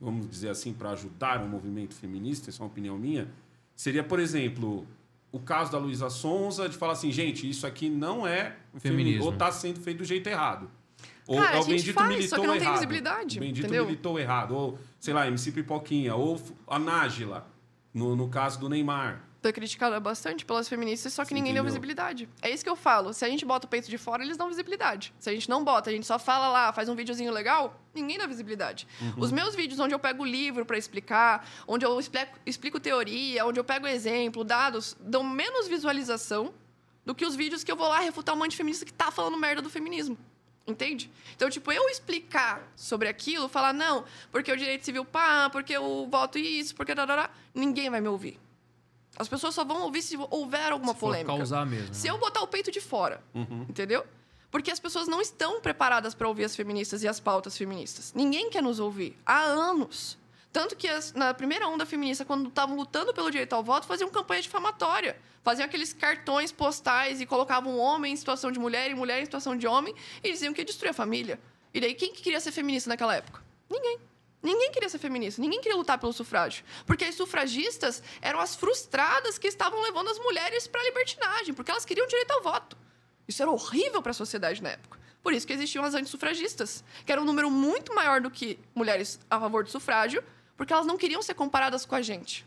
vamos 0.00 0.28
dizer 0.28 0.48
assim, 0.50 0.72
para 0.72 0.90
ajudar 0.90 1.42
o 1.42 1.48
movimento 1.48 1.94
feminista, 1.94 2.50
isso 2.50 2.62
é 2.62 2.64
uma 2.64 2.70
opinião 2.70 2.96
minha, 2.98 3.28
seria, 3.74 4.02
por 4.04 4.20
exemplo, 4.20 4.86
o 5.32 5.38
caso 5.40 5.70
da 5.72 5.78
Luísa 5.78 6.08
Sonza, 6.10 6.68
de 6.68 6.76
falar 6.76 6.92
assim, 6.92 7.10
gente, 7.12 7.48
isso 7.48 7.66
aqui 7.66 7.88
não 7.90 8.26
é 8.26 8.56
Feminismo. 8.78 9.24
ou 9.24 9.32
está 9.32 9.50
sendo 9.52 9.80
feito 9.80 9.98
do 9.98 10.04
jeito 10.04 10.26
errado. 10.28 10.70
Ou 11.26 11.36
Cara, 11.36 11.56
é 11.56 11.56
a 11.56 11.60
o 11.60 11.62
gente 11.64 11.70
Bendito 11.72 11.94
faz, 11.94 12.08
militou 12.08 12.28
só 12.28 12.40
que 12.40 12.46
não 12.46 12.54
tem 12.54 12.62
errado. 12.62 12.74
visibilidade, 12.76 13.36
O 13.36 13.40
Bendito 13.40 13.66
entendeu? 13.66 13.84
militou 13.84 14.18
errado. 14.18 14.52
Ou, 14.54 14.78
sei 14.98 15.12
lá, 15.12 15.26
MC 15.28 15.52
Pipoquinha, 15.52 16.14
ou 16.14 16.40
a 16.66 16.78
Nájila, 16.78 17.46
no, 17.92 18.16
no 18.16 18.28
caso 18.28 18.58
do 18.58 18.68
Neymar. 18.68 19.27
Foi 19.40 19.52
criticada 19.52 20.00
bastante 20.00 20.44
pelas 20.44 20.68
feministas, 20.68 21.12
só 21.12 21.22
que 21.22 21.28
Você 21.28 21.34
ninguém 21.34 21.52
deu 21.54 21.62
entendeu? 21.62 21.72
visibilidade. 21.72 22.28
É 22.42 22.50
isso 22.50 22.64
que 22.64 22.68
eu 22.68 22.74
falo. 22.74 23.12
Se 23.12 23.24
a 23.24 23.28
gente 23.28 23.44
bota 23.44 23.66
o 23.66 23.70
peito 23.70 23.88
de 23.88 23.96
fora, 23.96 24.24
eles 24.24 24.36
dão 24.36 24.48
visibilidade. 24.48 25.14
Se 25.18 25.30
a 25.30 25.32
gente 25.32 25.48
não 25.48 25.62
bota, 25.62 25.90
a 25.90 25.92
gente 25.92 26.06
só 26.06 26.18
fala 26.18 26.48
lá, 26.48 26.72
faz 26.72 26.88
um 26.88 26.96
videozinho 26.96 27.32
legal, 27.32 27.80
ninguém 27.94 28.18
dá 28.18 28.26
visibilidade. 28.26 28.88
Uhum. 29.00 29.14
Os 29.18 29.30
meus 29.30 29.54
vídeos 29.54 29.78
onde 29.78 29.94
eu 29.94 29.98
pego 29.98 30.24
o 30.24 30.26
livro 30.26 30.66
para 30.66 30.76
explicar, 30.76 31.48
onde 31.68 31.86
eu 31.86 32.00
explico, 32.00 32.36
explico 32.44 32.80
teoria, 32.80 33.46
onde 33.46 33.60
eu 33.60 33.64
pego 33.64 33.86
exemplo, 33.86 34.42
dados, 34.42 34.96
dão 34.98 35.22
menos 35.22 35.68
visualização 35.68 36.52
do 37.06 37.14
que 37.14 37.24
os 37.24 37.36
vídeos 37.36 37.62
que 37.62 37.70
eu 37.70 37.76
vou 37.76 37.88
lá 37.88 38.00
refutar 38.00 38.34
um 38.34 38.38
monte 38.38 38.50
de 38.50 38.56
feminista 38.56 38.84
que 38.84 38.92
tá 38.92 39.12
falando 39.12 39.38
merda 39.38 39.62
do 39.62 39.70
feminismo. 39.70 40.18
Entende? 40.66 41.10
Então, 41.34 41.48
tipo, 41.48 41.72
eu 41.72 41.88
explicar 41.88 42.70
sobre 42.76 43.08
aquilo, 43.08 43.48
falar, 43.48 43.72
não, 43.72 44.04
porque 44.30 44.52
o 44.52 44.56
direito 44.56 44.84
civil 44.84 45.02
pá, 45.04 45.48
porque 45.48 45.72
eu 45.72 46.06
voto 46.10 46.38
isso, 46.38 46.74
porque... 46.74 46.94
Darará, 46.94 47.30
ninguém 47.54 47.88
vai 47.88 48.02
me 48.02 48.08
ouvir. 48.08 48.38
As 49.18 49.28
pessoas 49.28 49.54
só 49.54 49.64
vão 49.64 49.82
ouvir 49.82 50.02
se 50.02 50.16
houver 50.30 50.72
alguma 50.72 50.92
Se 50.94 50.98
for 51.00 51.06
polêmica. 51.06 51.36
causar 51.36 51.66
mesmo. 51.66 51.94
Se 51.94 52.04
né? 52.06 52.10
eu 52.12 52.18
botar 52.18 52.40
o 52.42 52.46
peito 52.46 52.70
de 52.70 52.80
fora, 52.80 53.22
entendeu? 53.68 54.04
Porque 54.50 54.70
as 54.70 54.78
pessoas 54.80 55.08
não 55.08 55.20
estão 55.20 55.60
preparadas 55.60 56.14
para 56.14 56.26
ouvir 56.28 56.44
as 56.44 56.54
feministas 56.56 57.02
e 57.02 57.08
as 57.08 57.20
pautas 57.20 57.56
feministas. 57.56 58.12
Ninguém 58.14 58.48
quer 58.48 58.62
nos 58.62 58.78
ouvir 58.80 59.16
há 59.26 59.40
anos. 59.42 60.16
Tanto 60.50 60.74
que 60.74 60.88
as- 60.88 61.12
na 61.12 61.34
primeira 61.34 61.68
onda 61.68 61.84
feminista, 61.84 62.24
quando 62.24 62.48
estavam 62.48 62.74
lutando 62.76 63.12
pelo 63.12 63.30
direito 63.30 63.52
ao 63.52 63.62
voto, 63.62 63.86
faziam 63.86 64.08
campanha 64.08 64.40
difamatória. 64.40 65.20
Faziam 65.44 65.66
aqueles 65.66 65.92
cartões 65.92 66.50
postais 66.50 67.20
e 67.20 67.26
colocavam 67.26 67.76
homem 67.78 68.12
em 68.12 68.16
situação 68.16 68.50
de 68.50 68.58
mulher 68.58 68.90
e 68.90 68.94
mulher 68.94 69.20
em 69.20 69.24
situação 69.24 69.56
de 69.56 69.66
homem 69.66 69.94
e 70.24 70.32
diziam 70.32 70.52
que 70.54 70.60
ia 70.60 70.64
destruir 70.64 70.90
a 70.90 70.94
família. 70.94 71.38
E 71.74 71.80
daí, 71.80 71.94
quem 71.94 72.12
que 72.12 72.22
queria 72.22 72.40
ser 72.40 72.50
feminista 72.52 72.88
naquela 72.88 73.14
época? 73.14 73.42
Ninguém. 73.70 73.98
Ninguém 74.42 74.70
queria 74.70 74.88
ser 74.88 74.98
feminista, 74.98 75.40
ninguém 75.40 75.60
queria 75.60 75.76
lutar 75.76 75.98
pelo 75.98 76.12
sufrágio. 76.12 76.64
Porque 76.86 77.04
as 77.04 77.14
sufragistas 77.14 78.02
eram 78.20 78.38
as 78.38 78.54
frustradas 78.54 79.36
que 79.36 79.48
estavam 79.48 79.80
levando 79.82 80.10
as 80.10 80.18
mulheres 80.18 80.66
para 80.68 80.80
a 80.80 80.84
libertinagem, 80.84 81.54
porque 81.54 81.70
elas 81.70 81.84
queriam 81.84 82.06
direito 82.06 82.30
ao 82.30 82.42
voto. 82.42 82.76
Isso 83.26 83.42
era 83.42 83.50
horrível 83.50 84.00
para 84.00 84.10
a 84.10 84.14
sociedade 84.14 84.62
na 84.62 84.70
época. 84.70 84.98
Por 85.22 85.32
isso 85.32 85.46
que 85.46 85.52
existiam 85.52 85.84
as 85.84 85.94
antissufragistas, 85.94 86.84
que 87.04 87.10
era 87.10 87.20
um 87.20 87.24
número 87.24 87.50
muito 87.50 87.94
maior 87.94 88.20
do 88.20 88.30
que 88.30 88.58
mulheres 88.74 89.18
a 89.28 89.38
favor 89.40 89.64
do 89.64 89.70
sufrágio, 89.70 90.22
porque 90.56 90.72
elas 90.72 90.86
não 90.86 90.96
queriam 90.96 91.20
ser 91.20 91.34
comparadas 91.34 91.84
com 91.84 91.94
a 91.94 92.02
gente. 92.02 92.46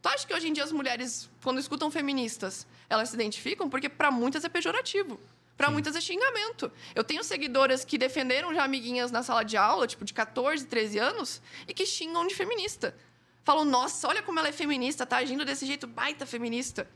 Tu 0.00 0.08
acha 0.08 0.26
que 0.26 0.34
hoje 0.34 0.48
em 0.48 0.52
dia 0.52 0.64
as 0.64 0.72
mulheres, 0.72 1.30
quando 1.42 1.60
escutam 1.60 1.90
feministas, 1.90 2.66
elas 2.88 3.10
se 3.10 3.14
identificam? 3.14 3.70
Porque 3.70 3.88
para 3.88 4.10
muitas 4.10 4.44
é 4.44 4.48
pejorativo. 4.48 5.20
Para 5.62 5.70
muitas 5.70 5.94
é 5.94 6.00
xingamento. 6.00 6.72
Eu 6.92 7.04
tenho 7.04 7.22
seguidoras 7.22 7.84
que 7.84 7.96
defenderam 7.96 8.52
já 8.52 8.64
amiguinhas 8.64 9.12
na 9.12 9.22
sala 9.22 9.44
de 9.44 9.56
aula, 9.56 9.86
tipo 9.86 10.04
de 10.04 10.12
14, 10.12 10.66
13 10.66 10.98
anos, 10.98 11.40
e 11.68 11.72
que 11.72 11.86
xingam 11.86 12.26
de 12.26 12.34
feminista. 12.34 12.96
Falam, 13.44 13.64
nossa, 13.64 14.08
olha 14.08 14.24
como 14.24 14.40
ela 14.40 14.48
é 14.48 14.52
feminista, 14.52 15.06
tá 15.06 15.18
agindo 15.18 15.44
desse 15.44 15.64
jeito, 15.64 15.86
baita 15.86 16.26
feminista. 16.26 16.90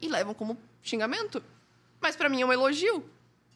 E 0.00 0.08
levam 0.08 0.32
como 0.32 0.56
xingamento. 0.82 1.44
Mas 2.00 2.16
para 2.16 2.30
mim 2.30 2.40
é 2.40 2.46
um 2.46 2.52
elogio, 2.54 3.04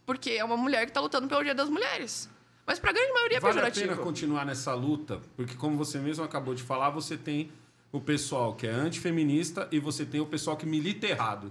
porque 0.04 0.32
é 0.32 0.44
uma 0.44 0.58
mulher 0.58 0.84
que 0.84 0.92
tá 0.92 1.00
lutando 1.00 1.26
pelo 1.26 1.42
dia 1.42 1.54
das 1.54 1.70
mulheres. 1.70 2.28
Mas 2.66 2.78
pra 2.78 2.92
grande 2.92 3.10
maioria 3.14 3.38
é 3.38 3.40
Vale 3.40 3.52
a 3.52 3.54
pejorativo. 3.54 3.88
pena 3.88 4.02
continuar 4.02 4.44
nessa 4.44 4.74
luta, 4.74 5.22
porque 5.36 5.54
como 5.54 5.74
você 5.78 5.98
mesmo 5.98 6.22
acabou 6.22 6.54
de 6.54 6.62
falar, 6.62 6.90
você 6.90 7.16
tem 7.16 7.50
o 7.90 7.98
pessoal 7.98 8.54
que 8.54 8.66
é 8.66 8.70
antifeminista 8.70 9.66
e 9.72 9.80
você 9.80 10.04
tem 10.04 10.20
o 10.20 10.26
pessoal 10.26 10.54
que 10.54 10.66
milita 10.66 11.06
errado. 11.06 11.50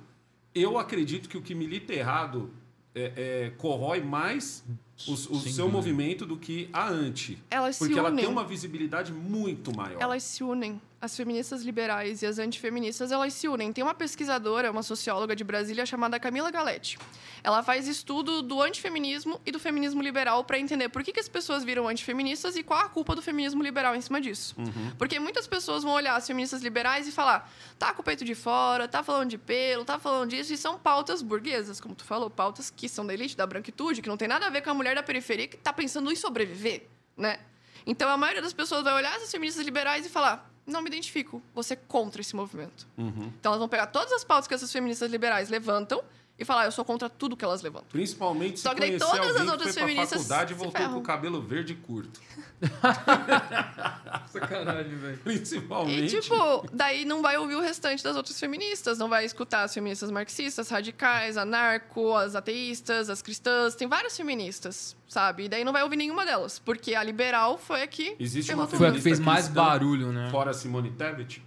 Eu 0.54 0.78
acredito 0.78 1.28
que 1.28 1.40
o 1.40 1.42
que 1.42 1.56
milita 1.56 1.92
errado 1.92 2.54
é, 2.98 3.14
é, 3.46 3.50
corrói 3.58 4.02
mais 4.02 4.64
o, 5.08 5.12
o 5.12 5.18
seu 5.18 5.32
dúvida. 5.36 5.68
movimento 5.68 6.26
do 6.26 6.36
que 6.38 6.70
a 6.74 6.90
anti. 6.90 7.38
Elas 7.50 7.76
se 7.76 7.86
porque 7.86 8.00
ela 8.00 8.12
tem 8.12 8.26
uma 8.26 8.44
visibilidade 8.44 9.14
muito 9.14 9.76
maior. 9.76 10.02
Elas 10.02 10.24
se 10.24 10.44
unem. 10.44 10.82
As 11.00 11.16
feministas 11.16 11.62
liberais 11.62 12.24
e 12.24 12.26
as 12.26 12.40
antifeministas, 12.40 13.12
elas 13.12 13.32
se 13.32 13.48
unem. 13.48 13.72
Tem 13.72 13.84
uma 13.84 13.94
pesquisadora, 13.94 14.72
uma 14.72 14.82
socióloga 14.82 15.36
de 15.36 15.44
Brasília 15.44 15.86
chamada 15.86 16.20
Camila 16.20 16.50
Galetti. 16.50 16.98
Ela 17.44 17.62
faz 17.62 17.88
estudo 17.88 18.42
do 18.42 18.60
antifeminismo 18.64 19.40
e 19.46 19.52
do 19.52 19.60
feminismo 19.60 20.02
liberal 20.02 20.44
para 20.44 20.58
entender 20.58 20.90
por 20.90 21.04
que, 21.04 21.14
que 21.14 21.20
as 21.20 21.30
pessoas 21.30 21.64
viram 21.64 21.88
antifeministas 21.88 22.56
e 22.56 22.64
qual 22.64 22.80
a 22.80 22.90
culpa 22.90 23.14
do 23.14 23.22
feminismo 23.22 23.62
liberal 23.62 23.96
em 23.96 24.02
cima 24.02 24.20
disso. 24.20 24.56
Porque 24.98 25.20
muitas 25.20 25.46
pessoas 25.46 25.84
vão 25.84 25.94
olhar 25.94 26.16
as 26.16 26.26
feministas 26.26 26.64
liberais 26.64 27.08
e 27.08 27.12
falar: 27.12 27.48
tá 27.78 27.94
com 27.94 28.02
o 28.02 28.04
peito 28.04 28.26
de 28.26 28.34
fora, 28.34 28.88
tá 28.88 29.04
falando 29.04 29.30
de 29.30 29.38
pelo, 29.38 29.86
tá 29.86 30.00
falando 30.00 30.32
disso, 30.32 30.52
e 30.52 30.58
são 30.58 30.80
pautas 30.80 31.22
burguesas, 31.22 31.80
como 31.80 31.94
tu 31.94 32.06
falou, 32.06 32.28
pautas 32.28 32.72
que 32.72 32.90
são 32.90 33.06
da 33.06 33.14
elite, 33.14 33.38
da 33.38 33.46
branquitude, 33.46 34.02
que 34.02 34.10
não 34.10 34.18
tem 34.18 34.28
nada 34.28 34.48
a 34.48 34.50
ver 34.50 34.62
com 34.62 34.72
a 34.72 34.74
mulher 34.74 34.96
da 34.96 35.04
periferia 35.04 35.48
que 35.48 35.58
tá 35.58 35.72
pensando 35.72 36.12
em 36.12 36.16
sobreviver, 36.16 36.88
né? 37.16 37.38
Então 37.86 38.10
a 38.10 38.18
maioria 38.18 38.42
das 38.42 38.52
pessoas 38.52 38.84
vai 38.84 38.96
olhar 38.96 39.16
essas 39.16 39.30
feministas 39.30 39.64
liberais 39.64 40.04
e 40.04 40.10
falar: 40.10 40.57
não 40.68 40.82
me 40.82 40.88
identifico, 40.90 41.42
você 41.56 41.74
é 41.74 41.78
contra 41.78 42.20
esse 42.22 42.36
movimento. 42.36 42.86
Uhum. 42.98 43.32
Então 43.40 43.52
elas 43.52 43.60
vão 43.60 43.70
pegar 43.70 43.88
todas 43.88 44.12
as 44.12 44.24
pautas 44.24 44.48
que 44.48 44.54
essas 44.54 44.72
feministas 44.72 45.10
liberais 45.10 45.50
levantam 45.50 46.04
e 46.40 46.46
falar: 46.46 46.66
eu 46.66 46.72
sou 46.72 46.86
contra 46.86 47.10
tudo 47.10 47.36
que 47.36 47.44
elas 47.44 47.62
levantam. 47.62 47.88
Principalmente 47.90 48.58
se 48.58 48.64
Só 48.64 48.74
que 48.74 48.80
daí 48.80 48.90
conhecer 48.90 49.06
todas 49.06 49.20
as 49.20 49.28
alguém 49.28 49.46
que 49.46 49.52
outras 49.52 49.74
foi 49.74 49.74
pra 49.74 49.82
feministas 49.82 50.22
faculdade 50.22 50.54
e 50.54 50.56
se 50.56 50.60
voltou 50.60 50.82
com 50.82 50.88
ferram. 50.88 51.00
o 51.00 51.02
cabelo 51.02 51.42
verde 51.42 51.76
curto. 51.76 52.20
Sacanagem, 54.28 54.96
velho. 54.96 55.18
Principalmente. 55.20 56.16
E, 56.16 56.22
tipo, 56.22 56.66
daí 56.72 57.06
não 57.06 57.22
vai 57.22 57.38
ouvir 57.38 57.56
o 57.56 57.62
restante 57.62 58.04
das 58.04 58.16
outras 58.16 58.40
feministas, 58.40 58.98
não 58.98 59.10
vai 59.10 59.26
escutar 59.26 59.64
as 59.64 59.74
feministas 59.74 60.12
marxistas, 60.12 60.70
radicais, 60.70 61.38
anarco, 61.38 62.16
as 62.16 62.36
ateístas, 62.36 63.10
as 63.10 63.22
cristãs, 63.22 63.76
tem 63.76 63.88
várias 63.88 64.16
feministas, 64.16 64.96
sabe? 65.08 65.46
E 65.46 65.50
daí 65.50 65.64
não 65.64 65.74
vai 65.74 65.84
ouvir 65.84 65.96
nenhuma 65.96 66.26
delas, 66.26 66.60
porque 66.60 66.96
a 66.96 67.04
liberal 67.04 67.58
foi 67.58 67.82
a 67.82 67.88
que 67.88 68.16
Existe 68.20 68.54
uma 68.54 68.66
tudo. 68.66 68.78
Foi 68.78 68.88
a 68.88 68.92
que 68.92 69.02
feminista 69.02 69.24
fez 69.24 69.26
mais 69.26 69.48
barulho, 69.48 70.12
né? 70.12 70.30
Fora 70.32 70.54
Simone 70.54 70.92
Tebet. 70.92 71.47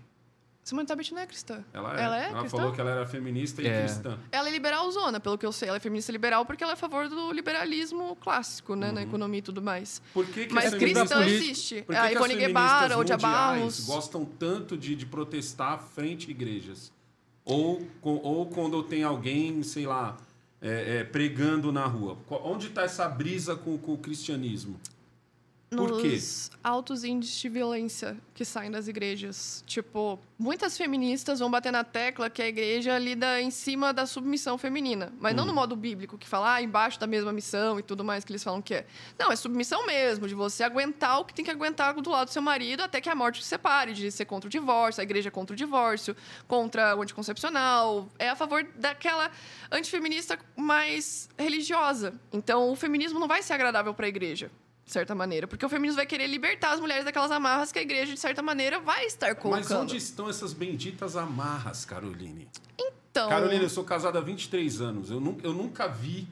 Simone 0.63 0.87
Tebet 0.87 1.13
não 1.15 1.23
é 1.23 1.27
cristã. 1.27 1.65
Ela 1.73 1.99
é. 1.99 2.05
Ela 2.05 2.19
é 2.19 2.29
cristã? 2.31 2.49
falou 2.59 2.73
que 2.73 2.81
ela 2.81 2.91
era 2.91 3.07
feminista 3.07 3.63
e 3.63 3.67
É. 3.67 3.81
cristã. 3.81 4.19
Ela 4.31 4.49
é 4.49 4.53
liberalzona, 4.53 5.19
pelo 5.19 5.37
que 5.39 5.45
eu 5.47 5.53
sei. 5.53 5.69
Ela 5.69 5.79
é 5.79 5.81
feminista 5.81 6.13
liberal 6.13 6.45
porque 6.45 6.63
ela 6.63 6.73
é 6.73 6.75
a 6.75 6.77
favor 6.77 7.09
do 7.09 7.33
liberalismo 7.33 8.15
clássico, 8.17 8.77
né? 8.77 8.89
Uhum. 8.89 8.93
Na 8.95 9.03
economia 9.03 9.39
e 9.39 9.43
tudo 9.43 9.61
mais. 9.63 10.01
Por 10.13 10.27
que, 10.27 10.47
que 10.47 10.55
Mas 10.55 10.67
as 10.67 10.75
cristã 10.75 11.25
existe. 11.25 11.83
Por 11.83 11.95
que 11.95 11.99
a 11.99 12.03
que 12.03 12.07
as 12.09 12.13
Ivone 12.15 12.37
Guevara, 12.37 12.95
o 12.95 12.99
mundiais 12.99 13.21
Diabarros. 13.21 13.81
gostam 13.87 14.25
tanto 14.25 14.77
de, 14.77 14.95
de 14.95 15.07
protestar 15.07 15.81
frente 15.83 16.29
a 16.29 16.31
igrejas? 16.31 16.93
Ou, 17.45 17.85
com- 18.01 18.21
ou 18.23 18.47
quando 18.47 18.83
tem 18.83 19.03
alguém, 19.03 19.63
sei 19.63 19.87
lá, 19.87 20.17
é, 20.61 20.99
é, 20.99 21.05
pregando 21.05 21.73
na 21.73 21.87
rua? 21.87 22.17
Onde 22.45 22.67
está 22.69 22.83
essa 22.83 23.09
brisa 23.09 23.57
com, 23.57 23.77
com 23.79 23.95
o 23.95 23.99
cristianismo? 23.99 24.79
Nos 25.71 26.51
altos 26.65 27.05
índices 27.05 27.41
de 27.41 27.49
violência 27.49 28.17
que 28.35 28.45
saem 28.45 28.73
das 28.73 28.89
igrejas. 28.89 29.63
Tipo, 29.67 30.19
muitas 30.37 30.77
feministas 30.77 31.39
vão 31.39 31.49
bater 31.49 31.71
na 31.71 31.85
tecla 31.85 32.29
que 32.29 32.43
a 32.43 32.49
igreja 32.49 32.99
lida 32.99 33.41
em 33.41 33.53
cima 33.53 33.93
da 33.93 34.05
submissão 34.05 34.59
feminina. 34.59 35.13
Mas 35.21 35.33
Hum. 35.33 35.37
não 35.37 35.45
no 35.45 35.55
modo 35.55 35.77
bíblico, 35.77 36.19
que 36.19 36.27
fala 36.27 36.55
ah, 36.55 36.63
embaixo 36.63 36.99
da 36.99 37.07
mesma 37.07 37.33
missão 37.33 37.79
e 37.79 37.83
tudo 37.83 38.03
mais 38.03 38.25
que 38.25 38.33
eles 38.33 38.43
falam 38.43 38.61
que 38.61 38.75
é. 38.75 38.87
Não, 39.17 39.31
é 39.31 39.37
submissão 39.37 39.87
mesmo, 39.87 40.27
de 40.27 40.35
você 40.35 40.65
aguentar 40.65 41.21
o 41.21 41.25
que 41.25 41.33
tem 41.33 41.45
que 41.45 41.51
aguentar 41.53 41.95
do 41.95 42.11
lado 42.11 42.27
do 42.27 42.33
seu 42.33 42.43
marido 42.43 42.83
até 42.83 43.01
que 43.01 43.09
a 43.09 43.15
morte 43.15 43.39
te 43.39 43.47
separe, 43.47 43.93
de 43.93 44.11
ser 44.11 44.25
contra 44.25 44.49
o 44.49 44.51
divórcio, 44.51 45.01
a 45.01 45.05
igreja 45.05 45.29
é 45.29 45.31
contra 45.31 45.55
o 45.55 45.57
divórcio, 45.57 46.17
contra 46.49 46.97
o 46.97 47.03
anticoncepcional. 47.03 48.09
É 48.19 48.29
a 48.29 48.35
favor 48.35 48.67
daquela 48.75 49.31
antifeminista 49.71 50.37
mais 50.57 51.29
religiosa. 51.39 52.15
Então, 52.33 52.71
o 52.73 52.75
feminismo 52.75 53.21
não 53.21 53.29
vai 53.29 53.41
ser 53.41 53.53
agradável 53.53 53.95
para 53.95 54.07
a 54.07 54.09
igreja. 54.09 54.51
De 54.91 54.95
certa 54.95 55.15
maneira. 55.15 55.47
Porque 55.47 55.65
o 55.65 55.69
feminismo 55.69 55.97
vai 55.97 56.07
querer 56.07 56.27
libertar 56.27 56.73
as 56.73 56.81
mulheres 56.81 57.05
daquelas 57.05 57.31
amarras 57.31 57.71
que 57.71 57.79
a 57.79 57.83
igreja, 57.83 58.13
de 58.13 58.19
certa 58.19 58.43
maneira, 58.43 58.81
vai 58.81 59.05
estar 59.07 59.37
colocando. 59.37 59.63
Mas 59.63 59.71
onde 59.71 59.97
estão 59.97 60.29
essas 60.29 60.53
benditas 60.53 61.17
amarras, 61.17 61.85
Caroline? 61.85 62.49
Então, 62.77 63.29
Carolina, 63.29 63.63
eu 63.63 63.71
sou 63.71 63.85
casada 63.85 64.19
há 64.19 64.23
23 64.23 64.81
anos. 64.81 65.09
Eu, 65.11 65.21
nu 65.21 65.39
eu 65.45 65.53
nunca 65.55 65.87
vi 65.87 66.27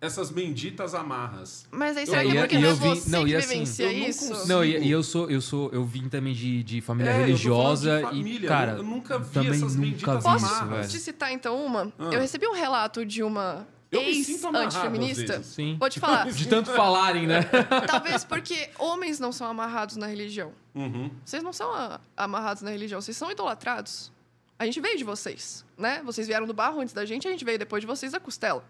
essas 0.00 0.30
benditas 0.30 0.94
amarras. 0.94 1.66
Mas 1.70 1.96
aí 1.96 2.04
Eu- 2.04 2.06
será 2.06 2.22
que 2.22 2.36
é 2.36 2.40
porque 2.40 2.54
e 2.56 2.58
não 2.60 2.68
é 2.68 2.70
eu 2.70 2.76
vi- 2.76 2.88
você 2.88 3.10
não, 3.10 3.24
que 3.24 3.34
assim, 3.34 3.48
vivencia 3.48 3.92
eu 3.92 3.98
não 4.00 4.08
isso? 4.08 4.48
Não, 4.48 4.64
e, 4.64 4.78
e 4.78 4.90
eu 4.90 5.02
sou, 5.02 5.28
eu 5.28 5.40
sou, 5.40 5.68
eu 5.72 5.84
vim 5.84 6.08
também 6.08 6.32
de, 6.32 6.62
de 6.62 6.80
família 6.80 7.10
É, 7.10 7.14
eu 7.14 7.18
tô 7.18 7.26
religiosa 7.26 7.96
de 7.96 8.02
família, 8.02 8.46
e, 8.46 8.48
cara, 8.48 8.72
eu 8.78 8.82
nunca 8.84 9.18
vi 9.18 9.34
também 9.34 9.50
essas 9.50 9.74
nunca 9.74 9.86
benditas 9.90 10.24
vi 10.24 10.36
isso, 10.36 10.46
amarras. 10.46 10.68
velho. 10.78 10.88
te 10.88 10.98
citar, 11.00 11.32
então, 11.32 11.64
uma. 11.66 11.92
Ah. 11.98 12.10
Eu 12.12 12.20
recebi 12.20 12.46
um 12.46 12.54
relato 12.54 13.04
de 13.04 13.22
uma 13.24 13.66
Eu 13.90 14.02
ex-antifeminista. 14.02 15.42
Sim. 15.42 15.76
Vou 15.78 15.90
te 15.90 15.98
falar. 15.98 16.30
De 16.30 16.46
tanto 16.46 16.70
falarem, 16.70 17.26
né? 17.26 17.40
Talvez 17.88 18.24
porque 18.24 18.70
homens 18.78 19.18
não 19.18 19.32
são 19.32 19.48
amarrados 19.48 19.96
na 19.96 20.06
religião. 20.06 20.52
Uhum. 20.74 21.10
Vocês 21.24 21.42
não 21.42 21.52
são 21.52 21.68
amarrados 22.16 22.62
na 22.62 22.70
religião, 22.70 23.00
vocês 23.00 23.16
são 23.16 23.30
idolatrados. 23.30 24.12
A 24.56 24.64
gente 24.64 24.80
veio 24.80 24.96
de 24.96 25.04
vocês, 25.04 25.64
né? 25.76 26.02
Vocês 26.04 26.26
vieram 26.26 26.46
do 26.46 26.54
barro 26.54 26.80
antes 26.80 26.94
da 26.94 27.04
gente, 27.04 27.26
a 27.26 27.30
gente 27.30 27.44
veio 27.44 27.58
depois 27.58 27.80
de 27.80 27.86
vocês 27.86 28.12
da 28.12 28.20
costela, 28.20 28.62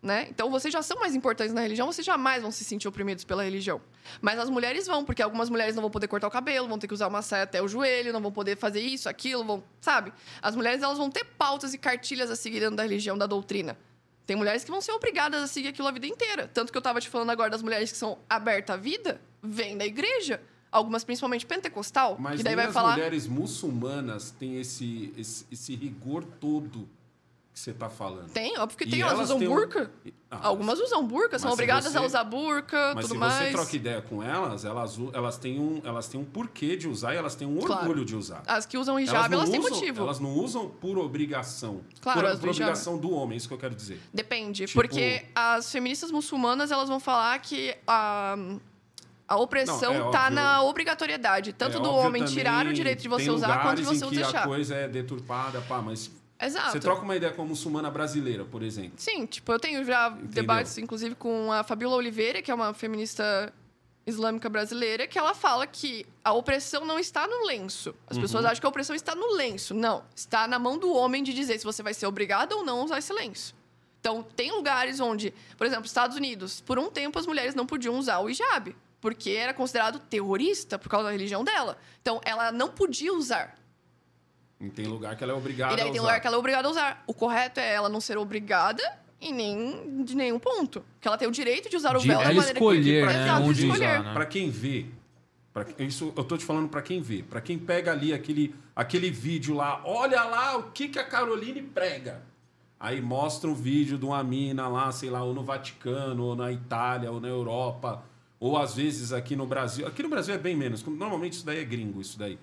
né? 0.00 0.26
Então 0.28 0.50
vocês 0.50 0.72
já 0.72 0.82
são 0.82 1.00
mais 1.00 1.14
importantes 1.14 1.52
na 1.54 1.62
religião, 1.62 1.90
vocês 1.90 2.06
jamais 2.06 2.42
vão 2.42 2.52
se 2.52 2.62
sentir 2.64 2.86
oprimidos 2.86 3.24
pela 3.24 3.42
religião. 3.42 3.80
Mas 4.20 4.38
as 4.38 4.48
mulheres 4.48 4.86
vão, 4.86 5.04
porque 5.04 5.22
algumas 5.22 5.50
mulheres 5.50 5.74
não 5.74 5.80
vão 5.80 5.90
poder 5.90 6.06
cortar 6.06 6.28
o 6.28 6.30
cabelo, 6.30 6.68
vão 6.68 6.78
ter 6.78 6.86
que 6.86 6.94
usar 6.94 7.08
uma 7.08 7.22
saia 7.22 7.44
até 7.44 7.60
o 7.62 7.66
joelho, 7.66 8.12
não 8.12 8.20
vão 8.20 8.30
poder 8.30 8.56
fazer 8.56 8.80
isso, 8.80 9.08
aquilo, 9.08 9.42
vão, 9.42 9.64
sabe? 9.80 10.12
As 10.40 10.54
mulheres 10.54 10.82
elas 10.82 10.98
vão 10.98 11.10
ter 11.10 11.24
pautas 11.24 11.74
e 11.74 11.78
cartilhas 11.78 12.30
a 12.30 12.36
seguir 12.36 12.60
dentro 12.60 12.76
da 12.76 12.82
religião, 12.82 13.16
da 13.16 13.26
doutrina. 13.26 13.76
Tem 14.28 14.36
mulheres 14.36 14.62
que 14.62 14.70
vão 14.70 14.82
ser 14.82 14.92
obrigadas 14.92 15.42
a 15.42 15.46
seguir 15.46 15.68
aquilo 15.68 15.88
a 15.88 15.90
vida 15.90 16.06
inteira. 16.06 16.46
Tanto 16.52 16.70
que 16.70 16.76
eu 16.76 16.82
tava 16.82 17.00
te 17.00 17.08
falando 17.08 17.30
agora 17.30 17.48
das 17.48 17.62
mulheres 17.62 17.90
que 17.90 17.96
são 17.96 18.18
abertas 18.28 18.76
à 18.76 18.78
vida, 18.78 19.18
vêm 19.42 19.74
da 19.74 19.86
igreja. 19.86 20.42
Algumas, 20.70 21.02
principalmente 21.02 21.46
pentecostal, 21.46 22.18
Mas 22.20 22.36
que 22.36 22.42
daí 22.42 22.54
vai 22.54 22.66
as 22.66 22.74
falar. 22.74 22.92
mulheres 22.92 23.26
muçulmanas 23.26 24.30
têm 24.30 24.60
esse, 24.60 25.14
esse, 25.16 25.46
esse 25.50 25.74
rigor 25.74 26.22
todo 26.38 26.86
que 27.58 27.64
você 27.64 27.70
está 27.72 27.88
falando. 27.88 28.30
Tem, 28.30 28.56
óbvio 28.58 28.78
que 28.78 28.84
E 28.84 28.90
tem. 28.90 29.00
Elas, 29.00 29.12
elas 29.14 29.24
usam 29.26 29.38
têm 29.38 29.48
burca. 29.48 29.90
Ah, 30.30 30.38
Algumas 30.42 30.78
usam 30.78 31.06
burca, 31.06 31.38
são 31.38 31.48
mas 31.48 31.52
se 31.52 31.54
obrigadas 31.54 31.92
você- 31.92 31.98
a 31.98 32.02
usar 32.02 32.24
burca, 32.24 32.92
Mas 32.94 33.04
tudo 33.06 33.14
se 33.14 33.18
mais. 33.18 33.34
você 33.46 33.50
troca 33.52 33.76
ideia 33.76 34.02
com 34.02 34.22
elas, 34.22 34.64
elas, 34.64 34.98
elas, 35.12 35.38
têm 35.38 35.58
um, 35.58 35.80
elas 35.84 36.06
têm 36.06 36.20
um 36.20 36.24
porquê 36.24 36.76
de 36.76 36.86
usar 36.86 37.14
e 37.14 37.16
elas 37.16 37.34
têm 37.34 37.48
um 37.48 37.58
Claro. 37.58 37.82
orgulho 37.82 38.04
de 38.04 38.14
usar. 38.14 38.42
As 38.46 38.64
que 38.66 38.76
usam 38.78 39.00
hijab, 39.00 39.28
não 39.30 39.38
elas, 39.38 39.50
têm 39.50 39.58
usam- 39.60 39.72
motivo. 39.74 40.02
Elas 40.02 40.20
não 40.20 40.30
usam 40.34 40.68
por 40.68 40.98
obrigação. 40.98 41.80
Claro, 42.00 42.20
por, 42.20 42.30
do 42.30 42.38
por 42.40 42.48
hijab. 42.50 42.62
obrigação 42.70 42.98
do 42.98 43.10
homem, 43.10 43.36
isso 43.36 43.48
que 43.48 43.54
eu 43.54 43.58
quero 43.58 43.74
dizer. 43.74 44.00
Depende, 44.12 44.66
Tipo- 44.66 44.80
porque 44.80 45.24
as 45.34 45.70
feministas 45.72 46.10
muçulmanas 46.10 46.70
elas 46.70 46.88
vão 46.88 47.00
falar 47.00 47.38
que 47.40 47.74
a, 47.86 48.36
a 49.26 49.36
opressão 49.38 49.94
Não, 49.94 50.14
é 50.14 50.30
na 50.30 50.62
obrigatoriedade, 50.62 51.52
tanto 51.54 51.78
É 51.78 51.80
do 51.80 51.90
homem 51.90 52.24
tirar 52.24 52.66
o 52.66 52.72
direito 52.74 53.00
de 53.02 53.08
você 53.08 53.30
usar 53.30 53.62
quanto 53.62 53.78
de 53.78 53.84
você 53.84 54.04
em 54.04 54.08
que 54.10 54.16
deixar. 54.16 54.42
a 54.44 54.46
coisa 54.46 54.74
é 54.74 54.86
deturpada, 54.88 55.60
pá, 55.62 55.80
mas 55.80 56.10
Exato. 56.40 56.70
você 56.72 56.80
troca 56.80 57.02
uma 57.02 57.16
ideia 57.16 57.32
com 57.32 57.42
a 57.42 57.44
muçulmana 57.44 57.90
brasileira, 57.90 58.44
por 58.44 58.62
exemplo. 58.62 58.92
Sim, 58.96 59.26
tipo, 59.26 59.50
eu 59.52 59.58
tenho 59.58 59.84
já 59.84 60.08
debates, 60.10 60.78
inclusive, 60.78 61.14
com 61.14 61.50
a 61.52 61.64
Fabiola 61.64 61.96
Oliveira, 61.96 62.40
que 62.40 62.50
é 62.50 62.54
uma 62.54 62.72
feminista 62.72 63.52
islâmica 64.06 64.48
brasileira, 64.48 65.06
que 65.06 65.18
ela 65.18 65.34
fala 65.34 65.66
que 65.66 66.06
a 66.24 66.32
opressão 66.32 66.84
não 66.84 66.98
está 66.98 67.26
no 67.26 67.44
lenço. 67.44 67.94
As 68.06 68.16
Uhum. 68.16 68.22
pessoas 68.22 68.44
acham 68.44 68.60
que 68.60 68.66
a 68.66 68.68
opressão 68.68 68.96
está 68.96 69.14
no 69.14 69.32
lenço. 69.34 69.74
Não. 69.74 70.04
Está 70.16 70.46
na 70.48 70.58
mão 70.58 70.78
do 70.78 70.90
homem 70.94 71.22
de 71.22 71.34
dizer 71.34 71.58
se 71.58 71.64
você 71.64 71.82
vai 71.82 71.92
ser 71.92 72.06
obrigado 72.06 72.52
ou 72.52 72.64
não 72.64 72.80
a 72.80 72.84
usar 72.84 72.98
esse 72.98 73.12
lenço. 73.12 73.54
Então, 74.00 74.22
tem 74.22 74.50
lugares 74.52 75.00
onde, 75.00 75.34
por 75.56 75.66
exemplo, 75.66 75.84
Estados 75.84 76.16
Unidos, 76.16 76.60
por 76.62 76.78
um 76.78 76.88
tempo 76.88 77.18
as 77.18 77.26
mulheres 77.26 77.54
não 77.54 77.66
podiam 77.66 77.98
usar 77.98 78.20
o 78.20 78.30
hijab, 78.30 78.74
porque 79.00 79.30
era 79.30 79.52
considerado 79.52 79.98
terrorista 79.98 80.78
por 80.78 80.88
causa 80.88 81.06
da 81.06 81.12
religião 81.12 81.42
dela. 81.44 81.76
Então, 82.00 82.20
ela 82.24 82.50
não 82.52 82.68
podia 82.70 83.12
usar. 83.12 83.57
E 84.60 84.68
tem 84.70 84.86
lugar 84.86 85.14
que 85.16 85.22
ela 85.22 85.32
é 85.32 85.36
obrigada 85.36 85.74
E 85.74 85.76
daí 85.76 85.88
a 85.88 85.90
tem 85.92 86.00
usar. 86.00 86.02
lugar 86.02 86.20
que 86.20 86.26
ela 86.26 86.36
é 86.36 86.38
obrigada 86.38 86.68
a 86.68 86.70
usar. 86.70 87.04
O 87.06 87.14
correto 87.14 87.60
é 87.60 87.74
ela 87.74 87.88
não 87.88 88.00
ser 88.00 88.18
obrigada 88.18 88.82
em 89.20 89.32
nem, 89.32 90.04
de 90.04 90.16
nenhum 90.16 90.38
ponto. 90.38 90.84
Que 91.00 91.06
ela 91.08 91.16
tem 91.16 91.28
o 91.28 91.30
direito 91.30 91.68
de 91.70 91.76
usar 91.76 91.96
o 91.96 92.00
De 92.00 92.08
véu 92.08 92.18
da 92.18 92.24
ela 92.24 92.34
maneira 92.34 92.58
escolher, 92.58 93.06
que 93.06 93.12
né? 93.14 93.22
Exato, 93.24 93.42
Onde 93.42 93.66
escolher. 93.66 93.84
usar, 93.90 94.02
né? 94.04 94.12
Pra 94.12 94.26
quem 94.26 94.50
vê, 94.50 94.86
pra, 95.52 95.64
isso 95.78 96.12
eu 96.16 96.24
tô 96.24 96.36
te 96.36 96.44
falando 96.44 96.68
pra 96.68 96.82
quem 96.82 97.00
vê, 97.00 97.22
Pra 97.22 97.40
quem 97.40 97.56
pega 97.58 97.92
ali 97.92 98.12
aquele, 98.12 98.54
aquele 98.74 99.10
vídeo 99.10 99.54
lá, 99.54 99.80
olha 99.84 100.22
lá 100.24 100.56
o 100.56 100.64
que, 100.72 100.88
que 100.88 100.98
a 100.98 101.04
Caroline 101.04 101.62
prega. 101.62 102.22
Aí 102.80 103.00
mostra 103.00 103.50
um 103.50 103.54
vídeo 103.54 103.98
de 103.98 104.04
uma 104.04 104.22
mina 104.22 104.68
lá, 104.68 104.90
sei 104.92 105.10
lá, 105.10 105.22
ou 105.22 105.34
no 105.34 105.42
Vaticano, 105.42 106.24
ou 106.24 106.36
na 106.36 106.50
Itália, 106.52 107.10
ou 107.10 107.20
na 107.20 107.26
Europa, 107.26 108.04
ou 108.38 108.56
às 108.56 108.74
vezes 108.74 109.12
aqui 109.12 109.34
no 109.34 109.46
Brasil. 109.46 109.84
Aqui 109.86 110.00
no 110.02 110.08
Brasil 110.08 110.32
é 110.34 110.38
bem 110.38 110.54
menos, 110.56 110.84
normalmente 110.84 111.32
isso 111.34 111.44
daí 111.46 111.58
é 111.58 111.64
gringo, 111.64 112.00
isso 112.00 112.16
daí. 112.18 112.38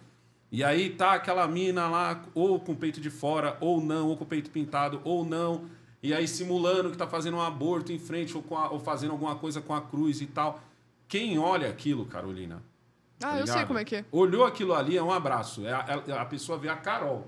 E 0.56 0.64
aí 0.64 0.90
tá 0.90 1.16
aquela 1.16 1.46
mina 1.50 1.86
lá, 1.90 2.24
ou 2.34 2.58
com 2.62 2.72
o 2.72 2.76
peito 2.78 3.02
de 3.02 3.10
fora, 3.10 3.58
ou 3.60 3.82
não, 3.82 4.08
ou 4.08 4.16
com 4.16 4.24
o 4.24 4.28
peito 4.28 4.50
pintado, 4.50 5.02
ou 5.04 5.26
não. 5.26 5.66
E 6.02 6.14
aí 6.14 6.26
simulando 6.30 6.92
que 6.92 6.96
tá 6.98 7.06
fazendo 7.06 7.36
um 7.36 7.42
aborto 7.42 7.92
em 7.92 8.00
frente, 8.00 8.38
ou, 8.38 8.42
com 8.42 8.56
a- 8.58 8.70
ou 8.70 8.80
fazendo 8.80 9.12
alguma 9.12 9.36
coisa 9.36 9.60
com 9.60 9.74
a 9.74 9.82
cruz 9.82 10.22
e 10.22 10.26
tal. 10.28 10.62
Quem 11.10 11.38
olha 11.38 11.68
aquilo, 11.68 12.06
Carolina? 12.06 12.64
Ah, 13.22 13.32
tá 13.32 13.40
eu 13.40 13.48
sei 13.48 13.66
como 13.66 13.80
é 13.80 13.84
que 13.84 13.98
é. 13.98 14.06
Olhou 14.14 14.46
aquilo 14.46 14.74
ali, 14.74 14.96
é 14.96 15.04
um 15.04 15.12
abraço. 15.12 15.66
É 15.68 15.74
a, 15.74 16.02
é- 16.08 16.12
a 16.14 16.24
pessoa 16.26 16.58
vê 16.58 16.70
a 16.70 16.78
Carol 16.78 17.28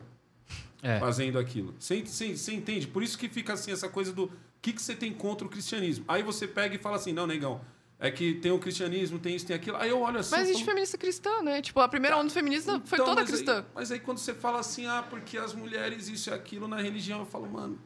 É. 0.81 0.97
fazendo 0.97 1.37
aquilo. 1.37 1.75
Você, 1.77 2.01
você- 2.05 2.33
você 2.37 2.53
entende? 2.53 2.87
Por 2.87 3.03
isso 3.03 3.17
que 3.17 3.27
fica 3.27 3.51
assim 3.51 3.73
essa 3.73 3.89
coisa 3.89 4.13
do 4.13 4.31
que, 4.61 4.71
que 4.71 4.81
você 4.81 4.95
tem 4.95 5.11
contra 5.11 5.45
o 5.45 5.49
cristianismo. 5.49 6.05
Aí 6.07 6.23
você 6.23 6.47
pega 6.47 6.75
e 6.75 6.77
fala 6.77 6.95
assim, 6.95 7.11
não, 7.11 7.27
negão, 7.27 7.59
é 7.99 8.11
que 8.11 8.35
tem 8.35 8.51
o 8.51 8.59
cristianismo, 8.59 9.17
tem 9.19 9.35
isso, 9.35 9.45
tem 9.45 9.55
aquilo. 9.55 9.77
Aí 9.77 9.89
eu 9.89 9.99
olho 10.01 10.19
assim... 10.19 10.31
Mas 10.31 10.41
existe 10.43 10.59
falo, 10.63 10.71
feminista 10.71 10.97
cristã, 10.97 11.41
né? 11.41 11.61
Tipo, 11.61 11.79
a 11.79 11.87
primeira 11.87 12.15
onda 12.17 12.29
feminista 12.29 12.79
foi 12.85 12.97
então, 12.97 13.05
toda 13.07 13.21
mas 13.21 13.29
cristã. 13.29 13.57
Aí, 13.59 13.65
mas 13.75 13.91
aí 13.91 13.99
quando 13.99 14.17
você 14.19 14.33
fala 14.33 14.59
assim, 14.59 14.85
ah, 14.85 15.03
porque 15.09 15.37
as 15.37 15.53
mulheres 15.53 16.07
isso 16.07 16.29
e 16.29 16.33
aquilo 16.33 16.67
na 16.67 16.77
religião, 16.77 17.19
eu 17.19 17.25
falo, 17.25 17.47
mano, 17.49 17.79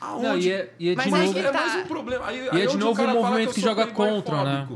aonde? 0.00 0.26
Não, 0.26 0.38
e 0.38 0.50
é, 0.50 0.74
e 0.78 0.88
é 0.90 0.94
Mas 0.96 1.10
novo. 1.10 1.32
que 1.32 1.38
é 1.38 1.50
tá. 1.50 1.60
mais 1.60 1.74
um 1.76 1.86
problema. 1.88 2.26
Aí, 2.26 2.38
E 2.46 2.50
aí 2.50 2.62
é 2.62 2.66
de 2.66 2.76
o 2.76 2.78
novo 2.78 2.96
cara 2.96 3.12
um 3.18 3.22
movimento 3.22 3.54
que 3.54 3.60
sou 3.60 3.70
joga 3.70 3.86
contra, 3.86 4.44
né? 4.44 4.68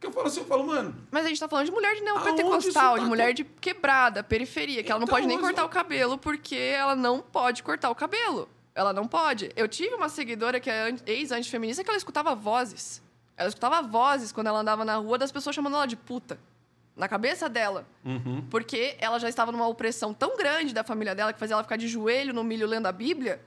Que 0.00 0.08
eu 0.08 0.12
falo 0.12 0.26
assim, 0.26 0.40
eu 0.40 0.46
falo, 0.46 0.66
mano, 0.66 0.94
Mas 1.12 1.24
a 1.24 1.28
gente 1.28 1.38
tá 1.38 1.48
falando 1.48 1.66
de 1.66 1.70
mulher 1.72 1.94
de 1.94 2.00
neopentecostal, 2.00 2.96
tá 2.96 3.02
de 3.02 3.08
mulher 3.08 3.32
de 3.32 3.44
quebrada, 3.44 4.22
periferia, 4.24 4.82
que 4.82 4.90
ela 4.90 4.98
não 4.98 5.04
Então, 5.04 5.14
pode 5.16 5.26
nem 5.28 5.36
mas 5.36 5.46
cortar 5.46 5.62
eu- 5.62 5.66
o 5.66 5.68
cabelo 5.68 6.18
porque 6.18 6.56
ela 6.56 6.96
não 6.96 7.20
pode 7.20 7.62
cortar 7.62 7.88
o 7.88 7.94
cabelo. 7.94 8.48
Ela 8.74 8.92
não 8.92 9.06
pode. 9.06 9.50
Eu 9.54 9.68
tive 9.68 9.94
uma 9.94 10.08
seguidora 10.08 10.58
que 10.58 10.68
é 10.68 10.88
an- 10.90 10.96
ex-antifeminista 11.06 11.84
que 11.84 11.90
ela 11.90 11.96
escutava 11.96 12.34
vozes. 12.34 13.00
Ela 13.36 13.48
escutava 13.48 13.80
vozes 13.86 14.30
quando 14.32 14.46
ela 14.48 14.60
andava 14.60 14.84
na 14.84 14.96
rua 14.96 15.18
das 15.18 15.32
pessoas 15.32 15.54
chamando 15.56 15.74
ela 15.76 15.86
de 15.86 15.96
puta. 15.96 16.38
Na 16.94 17.08
cabeça 17.08 17.48
dela. 17.48 17.86
uhum. 18.04 18.46
Porque 18.50 18.96
ela 18.98 19.18
já 19.18 19.28
estava 19.28 19.50
numa 19.50 19.66
opressão 19.66 20.12
tão 20.12 20.36
grande 20.36 20.74
da 20.74 20.84
família 20.84 21.14
dela 21.14 21.32
que 21.32 21.38
fazia 21.38 21.54
ela 21.54 21.62
ficar 21.62 21.76
de 21.76 21.88
joelho 21.88 22.34
no 22.34 22.44
milho 22.44 22.66
lendo 22.66 22.86
a 22.86 22.92
Bíblia, 22.92 23.40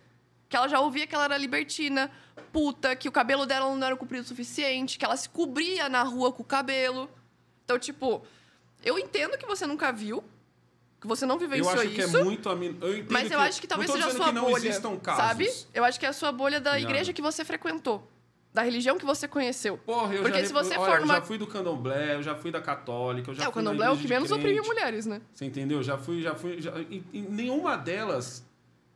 que 0.50 0.56
ela 0.56 0.68
já 0.68 0.80
ouvia 0.80 1.06
que 1.06 1.14
ela 1.14 1.26
era 1.26 1.38
libertina, 1.38 2.10
puta, 2.52 2.96
que 2.96 3.08
o 3.08 3.12
cabelo 3.12 3.46
dela 3.46 3.74
não 3.76 3.86
era 3.86 3.96
comprido 3.96 4.24
o 4.24 4.28
suficiente, 4.28 4.98
que 4.98 5.06
ela 5.06 5.16
se 5.16 5.30
cobria 5.30 5.88
na 5.88 6.02
rua 6.02 6.32
com 6.34 6.42
o 6.42 6.46
cabelo. 6.46 7.08
Então, 7.64 7.78
tipo, 7.78 8.24
eu 8.84 8.98
entendo 8.98 9.38
que 9.38 9.46
você 9.46 9.68
nunca 9.68 9.92
viu, 9.92 10.24
que 11.00 11.06
você 11.06 11.26
não 11.28 11.36
eu 11.36 11.40
vivenciou 11.40 11.70
acho 11.72 11.90
que 11.90 12.02
isso. 12.02 12.18
é 12.18 12.24
muito... 12.24 12.50
a 12.50 12.56
min- 12.56 12.78
Eu 12.82 13.06
Mas 13.12 13.30
eu 13.30 13.40
acho 13.40 13.62
que 13.62 13.68
talvez 13.68 13.92
seja 13.92 14.08
a 14.08 14.12
sua 14.12 14.26
que 14.26 14.32
não 14.32 14.46
bolha, 14.46 14.68
existam 14.68 14.98
casos. 14.98 15.24
sabe? 15.24 15.52
Eu 15.74 15.84
acho 15.86 16.00
que 16.00 16.06
é 16.06 16.10
a 16.10 16.14
sua 16.14 16.32
bolha 16.32 16.60
da 16.60 16.80
igreja 16.80 17.14
que 17.14 17.22
você 17.22 17.46
frequentou, 17.46 18.08
da 18.56 18.62
religião 18.64 18.98
que 18.98 19.06
você 19.06 19.28
conheceu. 19.28 19.78
Porra, 19.78 20.16
eu 20.16 20.22
Porque 20.24 20.40
já, 20.40 20.48
se 20.48 20.54
você 20.54 20.78
olha, 20.78 20.86
for 20.86 20.96
eu 20.96 21.02
numa- 21.02 21.16
já 21.16 21.22
fui 21.22 21.38
do 21.38 21.46
candomblé, 21.46 22.16
eu 22.16 22.24
já 22.24 22.34
fui 22.36 22.50
da 22.52 22.62
católica, 22.62 23.30
eu 23.30 23.36
já 23.36 23.44
é, 23.44 23.48
o 23.50 23.52
fui 23.52 23.62
na 23.62 23.70
candomblé 23.70 23.88
é 23.88 23.92
o 23.92 23.98
que 23.98 24.08
menos 24.08 24.32
oprime 24.32 24.62
mulheres, 24.62 25.06
né? 25.06 25.22
Você 25.34 25.44
entendeu? 25.46 25.84
Já 25.84 25.98
fui, 25.98 26.22
já 26.22 26.34
fui. 26.34 26.62
Já, 26.62 26.72
em, 26.90 27.04
em 27.14 27.22
nenhuma 27.24 27.76
delas 27.76 28.46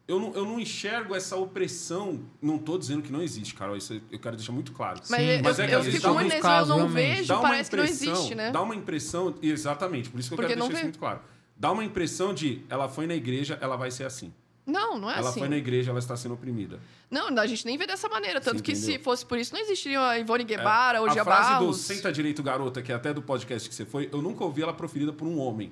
eu 0.07 0.17
não, 0.19 0.33
eu 0.33 0.45
não 0.45 0.59
enxergo 0.59 1.13
essa 1.13 1.35
opressão. 1.35 2.21
Não 2.41 2.57
tô 2.57 2.77
dizendo 2.77 3.01
que 3.03 3.11
não 3.11 3.21
existe, 3.21 3.53
Carol. 3.53 3.75
Isso 3.75 4.01
eu 4.09 4.17
quero 4.17 4.37
deixar 4.37 4.53
muito 4.53 4.71
claro. 4.71 5.01
Mas 5.09 5.19
Sim, 5.19 5.27
eu, 5.27 5.43
mas 5.43 5.59
é 5.59 5.67
que 5.67 5.73
eu 5.73 5.77
às 5.79 5.85
vezes 5.85 5.99
fico 5.99 6.07
dá 6.13 6.19
muito 6.21 6.33
nesse, 6.33 6.47
eu 6.47 6.65
não 6.65 6.87
vejo, 6.87 7.27
Dá 7.27 7.35
uma 7.39 7.49
parece 7.49 7.69
que 7.69 7.75
não 7.75 7.83
impressão, 7.83 8.13
existe, 8.13 8.35
né? 8.35 8.51
Dá 8.51 8.61
uma 8.61 8.75
impressão. 8.75 9.35
Exatamente, 9.41 10.09
por 10.09 10.19
isso 10.21 10.29
que 10.29 10.33
eu 10.33 10.37
Porque 10.37 10.47
quero 10.53 10.59
deixar 10.61 10.71
isso 10.73 10.77
vê. 10.79 10.83
muito 10.83 10.99
claro. 10.99 11.19
Dá 11.57 11.69
uma 11.71 11.83
impressão 11.83 12.33
de 12.33 12.63
ela 12.69 12.87
foi 12.87 13.05
na 13.05 13.13
igreja, 13.13 13.57
ela 13.61 13.75
vai 13.75 13.91
ser 13.91 14.05
assim. 14.05 14.33
Não, 14.69 14.97
não 14.99 15.09
é 15.09 15.17
ela 15.17 15.29
assim. 15.29 15.39
foi 15.39 15.49
na 15.49 15.57
igreja, 15.57 15.89
ela 15.91 15.99
está 15.99 16.15
sendo 16.15 16.33
oprimida. 16.35 16.79
Não, 17.09 17.27
a 17.39 17.47
gente 17.47 17.65
nem 17.65 17.77
vê 17.77 17.87
dessa 17.87 18.07
maneira. 18.07 18.39
Tanto 18.39 18.61
que 18.61 18.75
se 18.75 18.99
fosse 18.99 19.25
por 19.25 19.37
isso, 19.37 19.53
não 19.53 19.59
existiria 19.61 19.99
a 19.99 20.19
Ivone 20.19 20.43
Guevara 20.43 21.01
ou 21.01 21.07
a 21.09 21.13
Gia 21.13 21.23
frase 21.23 21.65
do. 21.65 21.73
Senta 21.73 22.11
Direito 22.11 22.43
Garota, 22.43 22.81
que 22.81 22.91
é 22.91 22.95
até 22.95 23.13
do 23.13 23.21
podcast 23.21 23.67
que 23.67 23.73
você 23.75 23.85
foi, 23.85 24.09
eu 24.11 24.21
nunca 24.21 24.43
ouvi 24.43 24.61
ela 24.61 24.73
proferida 24.73 25.11
por 25.11 25.27
um 25.27 25.39
homem. 25.39 25.71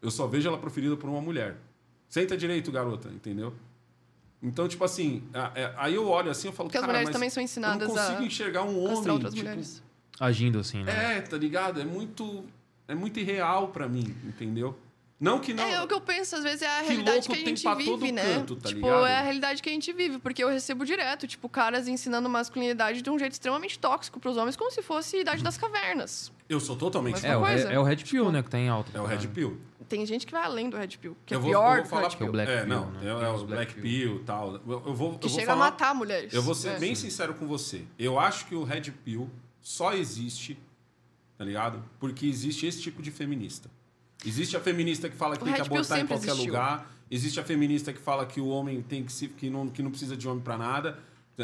Eu 0.00 0.10
só 0.10 0.26
vejo 0.26 0.48
ela 0.48 0.58
proferida 0.58 0.96
por 0.96 1.08
uma 1.08 1.20
mulher. 1.20 1.56
Senta 2.08 2.36
Direito 2.36 2.70
Garota, 2.72 3.08
entendeu? 3.08 3.54
Então, 4.42 4.66
tipo 4.66 4.82
assim, 4.84 5.22
a- 5.32 5.52
é- 5.54 5.72
aí 5.76 5.94
eu 5.94 6.08
olho 6.08 6.30
assim 6.30 6.48
eu 6.48 6.52
falo, 6.52 6.68
Porque 6.68 6.76
as 6.78 6.84
mulheres 6.84 7.06
mas 7.08 7.12
também 7.14 7.30
são 7.30 7.40
eu 7.40 7.44
ensinadas 7.44 7.88
não 7.88 7.94
consigo 7.94 8.18
a 8.22 8.24
enxergar 8.24 8.62
um 8.64 8.82
homem, 8.84 9.10
outras 9.10 9.32
tipo, 9.32 9.46
mulheres. 9.46 9.80
Agindo 10.18 10.58
assim, 10.58 10.82
né? 10.82 11.18
É, 11.18 11.20
tá 11.20 11.36
ligado? 11.36 11.80
É 11.80 11.84
muito, 11.84 12.44
é 12.88 12.94
muito 12.94 13.20
irreal 13.20 13.68
pra 13.68 13.88
mim, 13.88 14.14
entendeu? 14.24 14.76
Não 15.22 15.38
que 15.38 15.54
não. 15.54 15.62
É, 15.62 15.80
o 15.80 15.86
que 15.86 15.94
eu 15.94 16.00
penso, 16.00 16.34
às 16.34 16.42
vezes, 16.42 16.62
é 16.62 16.66
a 16.66 16.80
Que 16.80 16.88
realidade 16.88 17.26
que 17.28 17.32
a 17.32 17.36
tem 17.36 17.46
gente 17.46 17.62
pra 17.62 17.74
vive, 17.76 17.90
todo 17.90 18.04
né? 18.12 18.22
canto, 18.34 18.56
tá 18.56 18.68
tipo, 18.70 18.80
ligado? 18.80 19.06
é 19.06 19.18
a 19.18 19.22
realidade 19.22 19.62
que 19.62 19.68
a 19.70 19.72
gente 19.72 19.92
vive, 19.92 20.18
porque 20.18 20.42
eu 20.42 20.48
recebo 20.48 20.84
direto, 20.84 21.28
tipo, 21.28 21.48
caras 21.48 21.86
ensinando 21.86 22.28
masculinidade 22.28 23.02
de 23.02 23.08
um 23.08 23.16
jeito 23.16 23.32
extremamente 23.32 23.78
tóxico 23.78 24.18
pros 24.18 24.36
homens, 24.36 24.56
como 24.56 24.72
se 24.72 24.82
fosse 24.82 25.18
a 25.18 25.20
idade 25.20 25.40
das 25.44 25.56
cavernas. 25.56 26.32
Eu 26.48 26.58
sou 26.58 26.74
totalmente 26.74 27.24
É, 27.24 27.28
é, 27.30 27.74
é 27.74 27.78
o 27.78 27.84
Red 27.84 27.98
Pill, 27.98 28.32
né, 28.32 28.42
que 28.42 28.50
tá 28.50 28.58
em 28.58 28.68
alta. 28.68 28.90
É 28.98 29.00
o 29.00 29.06
Red 29.06 29.28
Pill. 29.28 29.60
Tem 29.88 30.04
gente 30.04 30.26
que 30.26 30.32
vai 30.32 30.42
além 30.44 30.68
do 30.68 30.76
Red 30.76 30.88
Pill, 31.00 31.16
que 31.24 31.34
é 31.34 31.36
eu 31.36 31.40
vou, 31.40 31.50
pior 31.50 31.60
eu 31.60 31.72
vou 31.74 31.82
que 31.82 31.86
o 31.86 31.90
falar 31.90 32.06
é 32.06 32.16
Pill. 32.16 32.26
o 32.26 32.32
Black 32.32 32.50
é, 32.50 32.58
Pill, 32.60 32.68
não, 32.68 32.90
né? 32.90 32.98
é, 32.98 33.00
Tem 33.00 33.08
é 33.24 33.30
os 33.30 33.42
o 33.42 33.46
Black 33.46 33.72
Black 33.74 33.80
Pill 33.80 34.16
e 34.16 34.24
tal. 34.24 34.54
Eu, 34.54 34.82
eu 34.86 34.94
vou, 34.94 35.18
Que 35.18 35.26
eu 35.26 35.30
vou 35.30 35.38
chega 35.38 35.46
falar, 35.52 35.66
a 35.66 35.70
matar 35.70 35.94
mulheres. 35.94 36.32
Eu 36.34 36.42
vou 36.42 36.54
ser 36.54 36.70
É. 36.70 36.78
bem 36.80 36.94
sincero 36.96 37.34
com 37.34 37.46
você. 37.46 37.84
Eu 37.98 38.18
acho 38.18 38.46
que 38.46 38.54
o 38.56 38.64
Red 38.64 38.90
Pill 39.04 39.30
só 39.60 39.92
existe, 39.92 40.58
tá 41.38 41.44
ligado? 41.44 41.80
Porque 42.00 42.26
existe 42.26 42.66
esse 42.66 42.80
tipo 42.82 43.00
de 43.02 43.10
feminista. 43.12 43.70
Existe 44.24 44.56
a 44.56 44.60
feminista 44.60 45.08
que 45.08 45.16
fala 45.16 45.36
que 45.36 45.42
O 45.42 45.44
tem 45.44 45.54
que 45.54 45.60
Red 45.60 45.68
Pill 45.68 45.76
abortar 45.78 45.98
em 46.00 46.06
qualquer 46.06 46.26
existiu. 46.28 46.46
lugar. 46.46 46.90
Existe 47.10 47.40
a 47.40 47.44
feminista 47.44 47.92
que 47.92 47.98
fala 48.00 48.24
que 48.24 48.40
o 48.40 48.46
homem 48.48 48.80
tem 48.82 49.02
que 49.04 49.12
se, 49.12 49.28
que 49.28 49.50
não, 49.50 49.68
que 49.68 49.82
não 49.82 49.90
precisa 49.90 50.16
de 50.16 50.26
homem 50.28 50.42
pra 50.42 50.56
nada. 50.56 50.98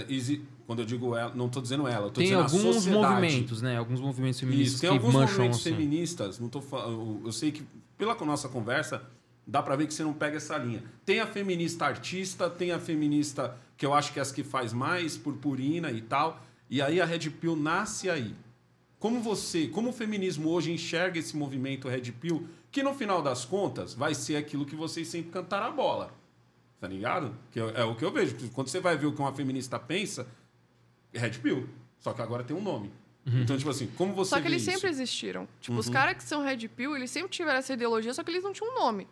Exi- 0.08 0.42
Quando 0.66 0.80
eu 0.80 0.84
digo 0.86 1.16
ela, 1.16 1.32
não 1.34 1.48
tô 1.48 1.60
dizendo 1.60 1.88
ela, 1.88 2.06
eu 2.06 2.10
tô 2.10 2.20
Tem 2.20 2.24
dizendo 2.24 2.40
a 2.40 2.44
alguns 2.44 2.60
sociedade. 2.74 3.02
movimentos, 3.22 3.62
né? 3.62 3.76
Alguns 3.76 4.00
movimentos 4.00 4.38
feministas 4.38 4.72
Isso, 4.74 4.80
tem 4.82 4.90
que 4.90 4.96
alguns 4.96 5.12
movimentos 5.14 5.58
assim. 5.60 5.70
feministas, 5.70 6.38
não 6.38 6.48
tô 6.48 6.60
falando, 6.60 7.22
eu 7.24 7.32
sei 7.32 7.50
que 7.50 7.62
pela 7.96 8.14
nossa 8.16 8.48
conversa 8.48 9.02
dá 9.46 9.62
pra 9.62 9.74
ver 9.76 9.86
que 9.86 9.94
você 9.94 10.04
não 10.04 10.12
pega 10.12 10.36
essa 10.36 10.56
linha. 10.58 10.84
Tem 11.06 11.20
a 11.20 11.26
feminista 11.26 11.86
artista, 11.86 12.48
tem 12.50 12.70
a 12.70 12.78
feminista 12.78 13.56
que 13.78 13.84
eu 13.86 13.94
acho 13.94 14.12
que 14.12 14.18
é 14.18 14.22
as 14.22 14.30
que 14.30 14.44
faz 14.44 14.72
mais 14.74 15.16
purpurina 15.16 15.90
e 15.90 16.02
tal, 16.02 16.40
e 16.70 16.80
aí 16.82 17.00
a 17.00 17.06
Red 17.06 17.30
Pill 17.30 17.56
nasce 17.56 18.08
aí. 18.10 18.34
Como 18.98 19.20
você, 19.20 19.68
como 19.68 19.88
o 19.88 19.92
feminismo 19.92 20.50
hoje 20.50 20.70
enxerga 20.70 21.18
esse 21.18 21.34
movimento 21.36 21.88
Red 21.88 22.12
Pill, 22.20 22.46
que 22.70 22.82
no 22.82 22.94
final 22.94 23.22
das 23.22 23.44
contas 23.44 23.94
vai 23.94 24.14
ser 24.14 24.36
aquilo 24.36 24.64
que 24.66 24.76
vocês 24.76 25.08
sempre 25.08 25.30
cantaram 25.30 25.66
a 25.66 25.70
bola. 25.70 26.12
Tá 26.80 26.86
ligado? 26.86 27.34
Que 27.50 27.58
é, 27.60 27.80
é 27.80 27.84
o 27.84 27.94
que 27.96 28.04
eu 28.04 28.10
vejo. 28.12 28.36
Quando 28.54 28.68
você 28.68 28.78
vai 28.80 28.96
ver 28.96 29.06
o 29.06 29.12
que 29.12 29.20
uma 29.20 29.32
feminista 29.34 29.78
pensa, 29.78 30.26
é 31.12 31.18
Red 31.18 31.32
Pill. 31.38 31.68
Só 31.98 32.12
que 32.12 32.22
agora 32.22 32.44
tem 32.44 32.56
um 32.56 32.62
nome. 32.62 32.92
Então, 33.26 33.58
tipo 33.58 33.68
assim, 33.68 33.88
como 33.96 34.14
você 34.14 34.30
Só 34.30 34.36
que 34.36 34.42
vê 34.42 34.48
eles 34.48 34.62
isso? 34.62 34.70
sempre 34.70 34.88
existiram. 34.88 35.46
Tipo, 35.60 35.74
Uhum. 35.74 35.80
os 35.80 35.88
caras 35.90 36.16
que 36.16 36.22
são 36.22 36.42
Red 36.42 36.66
Pill, 36.68 36.96
eles 36.96 37.10
sempre 37.10 37.28
tiveram 37.28 37.58
essa 37.58 37.74
ideologia, 37.74 38.14
só 38.14 38.22
que 38.22 38.30
eles 38.30 38.42
não 38.42 38.52
tinham 38.54 38.70
um 38.72 38.74
nome. 38.78 39.06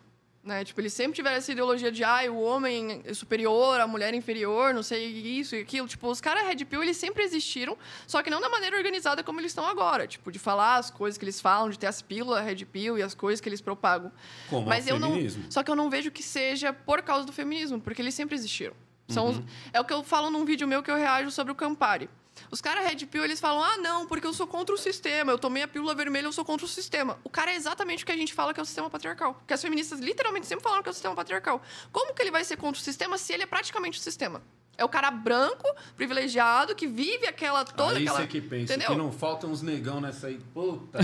Né? 0.47 0.63
Tipo, 0.63 0.79
eles 0.79 0.93
sempre 0.93 1.13
tiveram 1.13 1.35
essa 1.35 1.51
ideologia 1.51 1.91
de, 1.91 2.05
ah, 2.05 2.21
o 2.31 2.39
homem 2.41 3.01
é 3.03 3.13
superior, 3.13 3.81
a 3.81 3.85
mulher 3.85 4.13
é 4.13 4.17
inferior, 4.17 4.73
não 4.73 4.81
sei 4.81 5.05
isso 5.05 5.57
e 5.57 5.59
aquilo. 5.59 5.85
Tipo, 5.89 6.07
os 6.09 6.21
caras 6.21 6.47
Red 6.47 6.63
Pill, 6.63 6.81
eles 6.81 6.95
sempre 6.95 7.21
existiram, 7.21 7.77
só 8.07 8.23
que 8.23 8.29
não 8.29 8.39
da 8.39 8.47
maneira 8.47 8.77
organizada 8.77 9.21
como 9.21 9.41
eles 9.41 9.51
estão 9.51 9.67
agora. 9.67 10.07
Tipo, 10.07 10.31
de 10.31 10.39
falar 10.39 10.77
as 10.77 10.89
coisas 10.89 11.17
que 11.17 11.25
eles 11.25 11.41
falam, 11.41 11.69
de 11.69 11.77
ter 11.77 11.87
as 11.87 12.01
pílulas 12.01 12.45
Red 12.45 12.63
Pill 12.63 12.97
e 12.97 13.03
as 13.03 13.13
coisas 13.13 13.41
que 13.41 13.49
eles 13.49 13.59
propagam. 13.59 14.09
Como 14.49 14.65
Mas 14.69 14.87
eu 14.87 14.97
não. 14.97 15.09
feminismo. 15.11 15.43
Só 15.49 15.61
que 15.63 15.69
eu 15.69 15.75
não 15.75 15.89
vejo 15.89 16.09
que 16.11 16.23
seja 16.23 16.71
por 16.71 17.01
causa 17.01 17.25
do 17.25 17.33
feminismo, 17.33 17.81
porque 17.81 18.01
eles 18.01 18.13
sempre 18.15 18.33
existiram. 18.33 18.73
São 19.09 19.25
Uhum. 19.25 19.31
os- 19.31 19.41
é 19.73 19.81
o 19.81 19.83
que 19.85 19.91
eu 19.93 20.01
falo 20.01 20.29
num 20.29 20.45
vídeo 20.45 20.65
meu 20.65 20.81
que 20.81 20.89
eu 20.89 20.95
reajo 20.95 21.29
sobre 21.29 21.51
o 21.51 21.55
Campari. 21.55 22.09
Os 22.49 22.61
caras 22.61 22.85
Red 22.85 23.05
Pill, 23.07 23.23
eles 23.23 23.39
falam, 23.39 23.63
ah, 23.63 23.77
não, 23.77 24.07
porque 24.07 24.25
eu 24.25 24.33
sou 24.33 24.47
contra 24.47 24.73
o 24.73 24.77
sistema, 24.77 25.31
eu 25.31 25.37
tomei 25.37 25.63
a 25.63 25.67
pílula 25.67 25.93
vermelha, 25.95 26.25
eu 26.25 26.31
sou 26.31 26.45
contra 26.45 26.65
o 26.65 26.69
sistema. 26.69 27.19
O 27.23 27.29
cara 27.29 27.51
é 27.51 27.55
exatamente 27.55 28.03
o 28.03 28.05
que 28.05 28.11
a 28.11 28.17
gente 28.17 28.33
fala 28.33 28.53
que 28.53 28.59
é 28.59 28.63
o 28.63 28.65
sistema 28.65 28.89
patriarcal. 28.89 29.41
Que 29.45 29.53
as 29.53 29.61
feministas 29.61 29.99
literalmente 29.99 30.47
sempre 30.47 30.63
falaram 30.63 30.83
que 30.83 30.89
é 30.89 30.91
o 30.91 30.93
sistema 30.93 31.15
patriarcal. 31.15 31.61
Como 31.91 32.13
que 32.13 32.21
ele 32.21 32.31
vai 32.31 32.43
ser 32.43 32.57
contra 32.57 32.79
o 32.79 32.83
sistema 32.83 33.17
se 33.17 33.33
ele 33.33 33.43
é 33.43 33.47
praticamente 33.47 33.99
o 33.99 34.01
sistema? 34.01 34.41
É 34.77 34.85
o 34.85 34.89
cara 34.89 35.09
branco, 35.09 35.65
privilegiado, 35.95 36.75
que 36.75 36.85
vive 36.85 37.25
aquela 37.25 37.65
toda 37.65 37.97
aí 37.97 38.03
aquela. 38.03 38.19
você 38.19 38.27
que 38.27 38.39
pensa 38.39 38.73
entendeu? 38.75 38.91
que 38.91 38.97
não 38.97 39.11
faltam 39.11 39.49
uns 39.49 39.61
negão 39.63 39.99
nessa 39.99 40.27
aí. 40.27 40.39
Puta. 40.53 40.99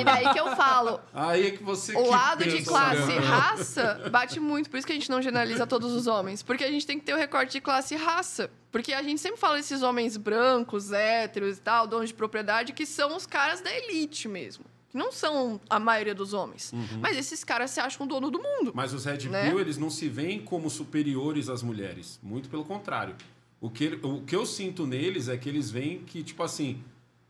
E 0.00 0.04
daí 0.04 0.32
que 0.32 0.38
eu 0.38 0.54
falo, 0.54 1.00
Aí 1.12 1.48
é 1.48 1.50
que 1.50 1.62
você 1.62 1.96
o 1.96 2.02
que 2.04 2.08
lado 2.08 2.44
de 2.44 2.50
pensa, 2.58 2.70
classe 2.70 3.06
né? 3.06 3.16
e 3.16 3.18
raça 3.18 4.08
bate 4.10 4.38
muito. 4.38 4.70
Por 4.70 4.76
isso 4.78 4.86
que 4.86 4.92
a 4.92 4.96
gente 4.96 5.10
não 5.10 5.20
generaliza 5.20 5.66
todos 5.66 5.92
os 5.92 6.06
homens. 6.06 6.42
Porque 6.42 6.62
a 6.62 6.70
gente 6.70 6.86
tem 6.86 6.98
que 6.98 7.04
ter 7.04 7.12
o 7.14 7.16
recorte 7.16 7.52
de 7.52 7.60
classe 7.60 7.94
e 7.94 7.96
raça. 7.96 8.50
Porque 8.70 8.92
a 8.92 9.02
gente 9.02 9.20
sempre 9.20 9.40
fala 9.40 9.56
desses 9.56 9.82
homens 9.82 10.16
brancos, 10.16 10.92
héteros 10.92 11.58
e 11.58 11.60
tal, 11.60 11.86
donos 11.86 12.10
de 12.10 12.14
propriedade, 12.14 12.72
que 12.72 12.86
são 12.86 13.16
os 13.16 13.26
caras 13.26 13.60
da 13.60 13.74
elite 13.74 14.28
mesmo. 14.28 14.64
Que 14.90 14.96
não 14.96 15.12
são 15.12 15.60
a 15.68 15.78
maioria 15.78 16.14
dos 16.14 16.32
homens. 16.32 16.72
Uhum. 16.72 16.98
Mas 17.00 17.16
esses 17.18 17.44
caras 17.44 17.70
se 17.70 17.78
acham 17.80 18.06
dono 18.06 18.30
do 18.30 18.38
mundo. 18.42 18.72
Mas 18.74 18.92
os 18.94 19.04
Red 19.04 19.28
Né? 19.28 19.48
Pill, 19.50 19.60
eles 19.60 19.76
não 19.76 19.90
se 19.90 20.08
veem 20.08 20.40
como 20.40 20.70
superiores 20.70 21.48
às 21.50 21.62
mulheres. 21.62 22.18
Muito 22.22 22.48
pelo 22.48 22.64
contrário. 22.64 23.14
O 23.60 23.68
que, 23.68 23.98
o 24.02 24.22
que 24.22 24.34
eu 24.34 24.46
sinto 24.46 24.86
neles 24.86 25.28
é 25.28 25.36
que 25.36 25.48
eles 25.48 25.70
veem 25.70 25.98
que, 26.06 26.22
tipo 26.22 26.42
assim, 26.42 26.80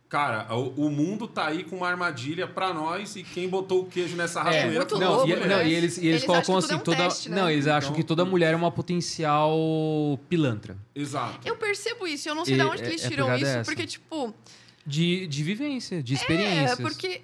cara, 0.09 0.47
o, 0.55 0.87
o 0.87 0.91
mundo 0.91 1.27
tá 1.27 1.47
aí 1.49 1.65
com 1.65 1.79
uma 1.79 1.89
armadilha 1.89 2.47
pra 2.47 2.73
nós 2.73 3.17
e 3.17 3.25
quem 3.25 3.49
botou 3.49 3.81
o 3.83 3.87
queijo 3.87 4.15
nessa 4.15 4.41
ratoeira 4.43 4.87
foi 4.89 5.01
não, 5.01 5.11
louco, 5.17 5.27
e, 5.29 5.31
mulher. 5.35 5.49
não, 5.49 5.57
né? 5.57 5.69
e 5.69 5.75
eles, 5.75 5.97
e 5.97 6.01
eles, 6.01 6.11
Eles 6.23 6.25
colocam 6.25 6.57
acham 6.59 6.69
que 6.69 6.75
assim, 6.75 6.85
tudo 6.85 6.93
é 6.93 6.95
um 6.95 6.99
toda. 6.99 7.09
teste, 7.09 7.29
né? 7.31 7.37
Não, 7.41 7.51
eles 7.51 7.67
acham 7.67 7.89
Então- 7.91 7.97
que 8.03 8.05
toda 8.07 8.25
mulher 8.25 8.53
é 8.53 8.57
uma 8.57 8.71
potencial 8.71 10.21
pilantra. 10.29 10.77
Exato. 10.95 11.47
Eu 11.47 11.57
percebo 11.57 12.07
isso. 12.07 12.29
Eu 12.29 12.35
não 12.35 12.45
sei 12.45 12.55
E 12.55 12.59
de 12.59 12.63
onde 12.65 12.77
que 12.83 12.89
é- 12.89 12.91
eles 12.91 13.05
é 13.05 13.09
tiram 13.09 13.35
isso. 13.37 13.45
essa. 13.47 13.65
Porque, 13.65 13.87
tipo... 13.87 14.33
De, 14.87 15.27
de 15.27 15.43
vivência, 15.43 16.03
de 16.03 16.15
É, 16.15 16.17
experiências. 16.17 16.79
porque... 16.81 17.21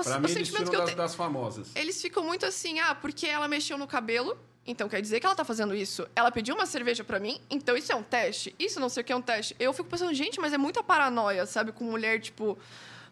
Os, 0.00 0.06
Pra 0.06 0.20
os 0.20 0.34
mim, 0.34 0.42
tiram 0.42 0.64
que 0.64 0.76
eu 0.76 0.84
tenho... 0.84 0.96
das 0.96 1.14
famosas. 1.14 1.68
Eles 1.74 2.00
ficam 2.00 2.22
muito 2.24 2.46
assim, 2.46 2.80
ah, 2.80 2.94
porque 2.94 3.26
ela 3.26 3.48
mexeu 3.48 3.76
no 3.78 3.86
cabelo, 3.86 4.36
então 4.66 4.88
quer 4.88 5.00
dizer 5.00 5.20
que 5.20 5.26
ela 5.26 5.34
tá 5.34 5.44
fazendo 5.44 5.74
isso. 5.74 6.06
Ela 6.14 6.30
pediu 6.30 6.54
uma 6.54 6.66
cerveja 6.66 7.02
pra 7.02 7.18
mim, 7.18 7.40
então 7.50 7.76
isso 7.76 7.90
é 7.90 7.94
um 7.94 8.02
teste. 8.02 8.54
Isso 8.58 8.78
não 8.78 8.88
sei 8.88 9.02
o 9.02 9.04
que 9.04 9.12
é 9.12 9.16
um 9.16 9.22
teste. 9.22 9.56
Eu 9.58 9.72
fico 9.72 9.88
pensando, 9.88 10.12
gente, 10.12 10.38
mas 10.40 10.52
é 10.52 10.58
muita 10.58 10.82
paranoia, 10.82 11.46
sabe? 11.46 11.72
Com 11.72 11.84
mulher, 11.84 12.20
tipo, 12.20 12.58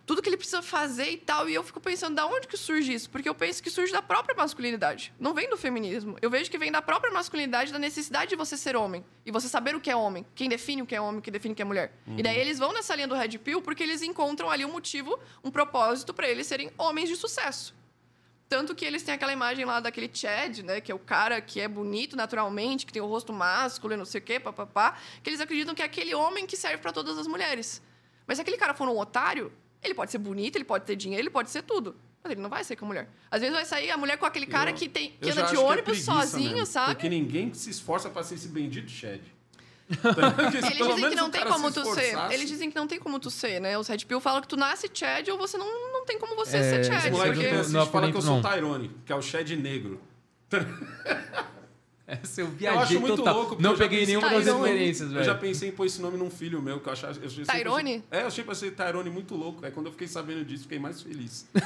tudo 0.07 0.23
que 0.23 0.29
ele 0.29 0.37
precisa 0.37 0.63
fazer 0.63 1.11
e 1.11 1.17
tal. 1.17 1.49
E 1.49 1.55
eu 1.55 1.65
fico 1.65 1.81
pensando, 1.81 2.15
da 2.15 2.25
onde 2.27 2.47
que 2.47 2.57
surge 2.57 2.95
isso? 2.95 3.11
Porque 3.11 3.29
eu 3.29 3.35
penso 3.35 3.61
que 3.61 3.69
surge 3.69 3.93
da 3.93 4.01
própria 4.01 4.37
masculinidade. 4.37 5.13
Não 5.19 5.35
vem 5.35 5.51
do 5.51 5.57
feminismo. 5.57 6.17
Eu 6.23 6.31
vejo 6.31 6.49
que 6.49 6.57
vem 6.57 6.71
da 6.71 6.81
própria 6.81 7.13
masculinidade, 7.13 7.73
da 7.73 7.79
necessidade 7.79 8.31
de 8.31 8.37
você 8.37 8.57
ser 8.57 8.77
homem. 8.77 9.05
E 9.27 9.33
você 9.33 9.49
saber 9.49 9.75
o 9.75 9.81
que 9.81 9.91
é 9.91 9.97
homem. 9.97 10.25
Quem 10.35 10.49
define 10.49 10.81
o 10.83 10.87
que 10.87 10.95
é 10.95 11.01
homem, 11.01 11.21
quem 11.21 11.33
define 11.33 11.53
o 11.53 11.57
que 11.57 11.63
é 11.63 11.65
mulher. 11.65 11.93
E 12.17 12.23
daí 12.23 12.39
eles 12.39 12.59
vão 12.59 12.73
nessa 12.73 12.95
linha 12.95 13.09
do 13.09 13.17
Red 13.17 13.37
Pill 13.39 13.61
porque 13.61 13.83
eles 13.83 14.01
encontram 14.01 14.49
ali 14.49 14.65
um 14.65 14.71
motivo, 14.71 15.19
um 15.43 15.51
propósito 15.51 16.15
pra 16.15 16.29
eles 16.29 16.47
serem 16.47 16.71
homens 16.79 17.09
de 17.09 17.17
sucesso. 17.17 17.75
Tanto 18.49 18.77
que 18.77 18.85
eles 18.85 19.03
têm 19.03 19.13
aquela 19.13 19.33
imagem 19.33 19.65
lá 19.65 19.81
daquele 19.81 20.09
Chad, 20.13 20.61
né? 20.61 20.81
Que 20.81 20.93
é 20.93 20.95
o 20.95 21.01
cara 21.01 21.41
que 21.41 21.61
é 21.61 21.67
bonito 21.67 22.15
naturalmente, 22.15 22.87
que 22.87 22.93
tem 22.93 23.03
o 23.03 23.07
rosto 23.07 23.33
másculo 23.33 23.95
e 23.95 23.97
não 23.97 24.05
sei 24.05 24.21
o 24.21 24.25
quê, 24.25 24.39
papapá. 24.39 24.97
Que 25.21 25.31
eles 25.31 25.41
acreditam 25.41 25.75
que 25.75 25.83
é 25.83 25.85
aquele 25.85 26.15
homem 26.15 26.47
que 26.47 26.57
serve 26.57 26.79
pra 26.79 26.93
todas 26.93 27.19
as 27.19 27.27
mulheres. 27.27 27.83
Mas 28.25 28.39
se 28.39 28.43
aquele 28.43 28.57
cara 28.57 28.73
for 28.73 28.89
um 28.89 28.97
otário, 28.97 29.53
ele 29.87 29.95
pode 29.95 30.11
ser 30.11 30.19
bonito, 30.19 30.57
ele 30.57 30.65
pode 30.65 30.85
ter 30.85 30.97
dinheiro, 30.97 31.23
ele 31.23 31.31
pode 31.31 31.51
ser 31.51 31.63
tudo. 31.63 31.97
Mas 32.23 32.33
ele 32.33 32.41
não 32.41 32.51
vai 32.51 32.65
ser 32.65 32.75
com 32.77 32.85
a 32.85 32.89
mulher. 32.89 33.09
Às 33.31 33.41
vezes 33.41 33.55
vai 33.55 33.65
sair 33.65 33.91
a 33.91 33.97
mulher 33.97 34.19
com 34.19 34.27
aquele 34.27 34.47
cara 34.47 34.71
Eu- 34.71 34.75
que, 34.75 34.89
tem, 34.89 35.13
que 35.21 35.31
anda 35.31 35.43
de 35.45 35.55
é 35.55 35.59
ônibus 35.59 35.85
preguiça 35.85 36.13
sozinho, 36.13 36.51
mesmo, 36.53 36.67
sabe? 36.67 36.95
Porque 36.95 37.09
ninguém 37.09 37.55
se 37.55 37.71
esforça 37.71 38.11
pra 38.11 38.23
ser 38.23 38.35
esse 38.35 38.49
bendito 38.49 38.91
Shed. 38.91 39.23
Eles 39.89 40.53
dizem 40.53 41.11
que 41.11 41.15
não 41.15 41.31
tem 41.31 41.45
como 41.47 41.71
tu 41.71 41.95
ser. 41.95 42.17
Eles 42.33 42.49
dizem 42.49 42.71
que 42.71 42.77
não 42.77 42.87
tem 42.89 42.99
como 42.99 43.21
tu 43.21 43.31
ser, 43.31 43.61
né? 43.61 43.79
Os 43.79 43.87
Red 43.87 43.99
Pill 43.99 44.21
falam 44.21 44.41
que 44.43 44.49
tu 44.49 44.57
nasce 44.57 44.91
Chad 44.93 45.29
ou 45.29 45.39
você 45.39 45.57
não, 45.57 45.93
não 45.93 46.05
tem 46.05 46.19
como 46.19 46.35
você 46.35 46.57
É, 46.57 46.63
ser 46.63 46.85
Chad. 46.85 46.99
Esse 46.99 47.11
moleque 47.13 47.37
Shed 47.37 47.49
que 47.49 47.57
Porque... 47.57 47.73
não 47.73 47.87
fala 47.87 48.11
que 48.11 48.17
eu 48.17 48.23
sou 48.23 48.43
Tyrone, 48.43 48.91
que 49.05 49.13
é 49.13 49.17
o 49.17 49.23
Shed 49.23 49.55
negro. 49.57 50.01
Essa 52.23 52.41
eu 52.41 52.53
Eu 52.61 52.79
acho 52.79 53.01
muito 53.01 53.25
louco, 53.25 53.49
porque 53.51 53.63
Não 53.63 53.77
peguei 53.77 54.01
pensei- 54.01 54.17
nenhuma 54.17 54.31
das 54.31 54.45
Tyrone. 54.45 54.63
referências, 54.69 55.11
Eu 55.13 55.25
já 55.25 55.33
velho. 55.33 55.39
pensei 55.41 55.69
em 55.71 55.73
pôr 55.73 55.87
esse 55.87 56.01
nome 56.01 56.17
num 56.17 56.31
filho 56.31 56.63
meu, 56.63 56.79
que 56.79 56.89
eu 56.89 56.93
achava... 56.93 57.13
Eu, 57.21 57.45
Tyrone? 57.45 57.91
achei- 57.97 58.05
É, 58.11 58.23
eu 58.23 58.27
achei 58.29 58.45
pra 58.45 58.55
ser 58.55 58.71
Tyrone 58.73 59.11
muito 59.11 59.35
louco. 59.35 59.65
Aí 59.67 59.73
quando 59.73 59.87
eu 59.87 59.93
fiquei 59.93 60.07
sabendo 60.07 60.45
disso, 60.45 60.63
fiquei 60.63 60.79
mais 60.79 61.03
feliz. 61.03 61.49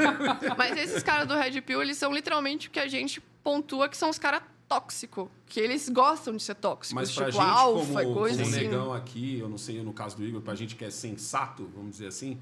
Mas 0.56 0.76
esses 0.78 1.02
caras 1.02 1.26
do 1.26 1.34
Red 1.34 1.60
Pill, 1.62 1.82
eles 1.82 1.96
são 1.98 2.12
literalmente 2.12 2.68
o 2.68 2.70
que 2.70 2.78
a 2.80 2.86
gente 2.86 3.20
pontua 3.42 3.88
que 3.88 3.96
são 3.96 4.10
os 4.10 4.18
caras 4.18 4.42
tóxicos. 4.68 5.28
Que 5.46 5.60
eles 5.60 5.88
gostam 5.88 6.36
de 6.36 6.42
ser 6.42 6.54
tóxicos. 6.54 6.94
Mas 6.94 7.12
pra 7.12 7.26
tipo, 7.26 7.38
gente, 7.42 7.50
alfa 7.50 8.02
e 8.02 8.04
como, 8.06 8.16
coisa 8.16 8.42
como 8.42 8.54
assim. 8.56 8.64
negão 8.64 8.92
aqui, 8.92 9.38
eu 9.38 9.48
não 9.48 9.58
sei 9.58 9.82
no 9.82 9.92
caso 9.92 10.16
do 10.16 10.24
Igor, 10.24 10.40
pra 10.40 10.54
gente 10.54 10.74
que 10.76 10.84
é 10.84 10.90
sensato, 10.90 11.68
vamos 11.74 11.92
dizer 11.92 12.06
assim, 12.06 12.38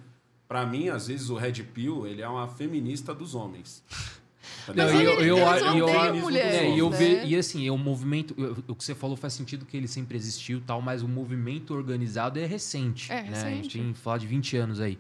pra 0.47 0.65
mim, 0.67 0.89
às 0.89 1.07
vezes, 1.07 1.31
o 1.31 1.35
Red 1.35 1.63
Pill, 1.75 2.07
ele 2.07 2.21
é 2.23 2.29
uma 2.29 2.47
feminista 2.47 3.15
dos 3.15 3.35
homens. 3.35 3.83
Não, 4.75 4.85
e 5.01 5.05
eu, 5.05 5.13
eles- 5.13 5.27
eu, 5.27 5.37
e 5.37 5.79
eu, 5.79 6.77
eu 6.79 6.91
né? 6.91 6.97
ve- 6.97 7.25
e 7.27 7.37
assim, 7.37 7.67
é 7.67 7.73
um 7.73 7.79
movimento. 7.79 8.35
O 8.69 8.75
que 8.75 8.85
você 8.85 8.95
falou 8.95 9.17
faz 9.17 9.33
sentido 9.33 9.65
que 9.65 9.77
ele 9.77 9.89
sempre 9.89 10.17
existiu 10.17 10.59
e 10.59 10.61
tal, 10.63 10.81
mas 10.83 11.03
o 11.03 11.09
movimento 11.09 11.75
organizado 11.75 12.39
é 12.39 12.47
recente. 12.47 13.11
É, 13.13 13.23
né? 13.23 13.43
A 13.45 13.51
gente 13.51 13.79
tem 13.79 13.93
que 13.93 13.99
falar 13.99 14.19
de 14.19 14.27
20 14.27 14.57
anos 14.57 14.81
aí. 14.81 14.99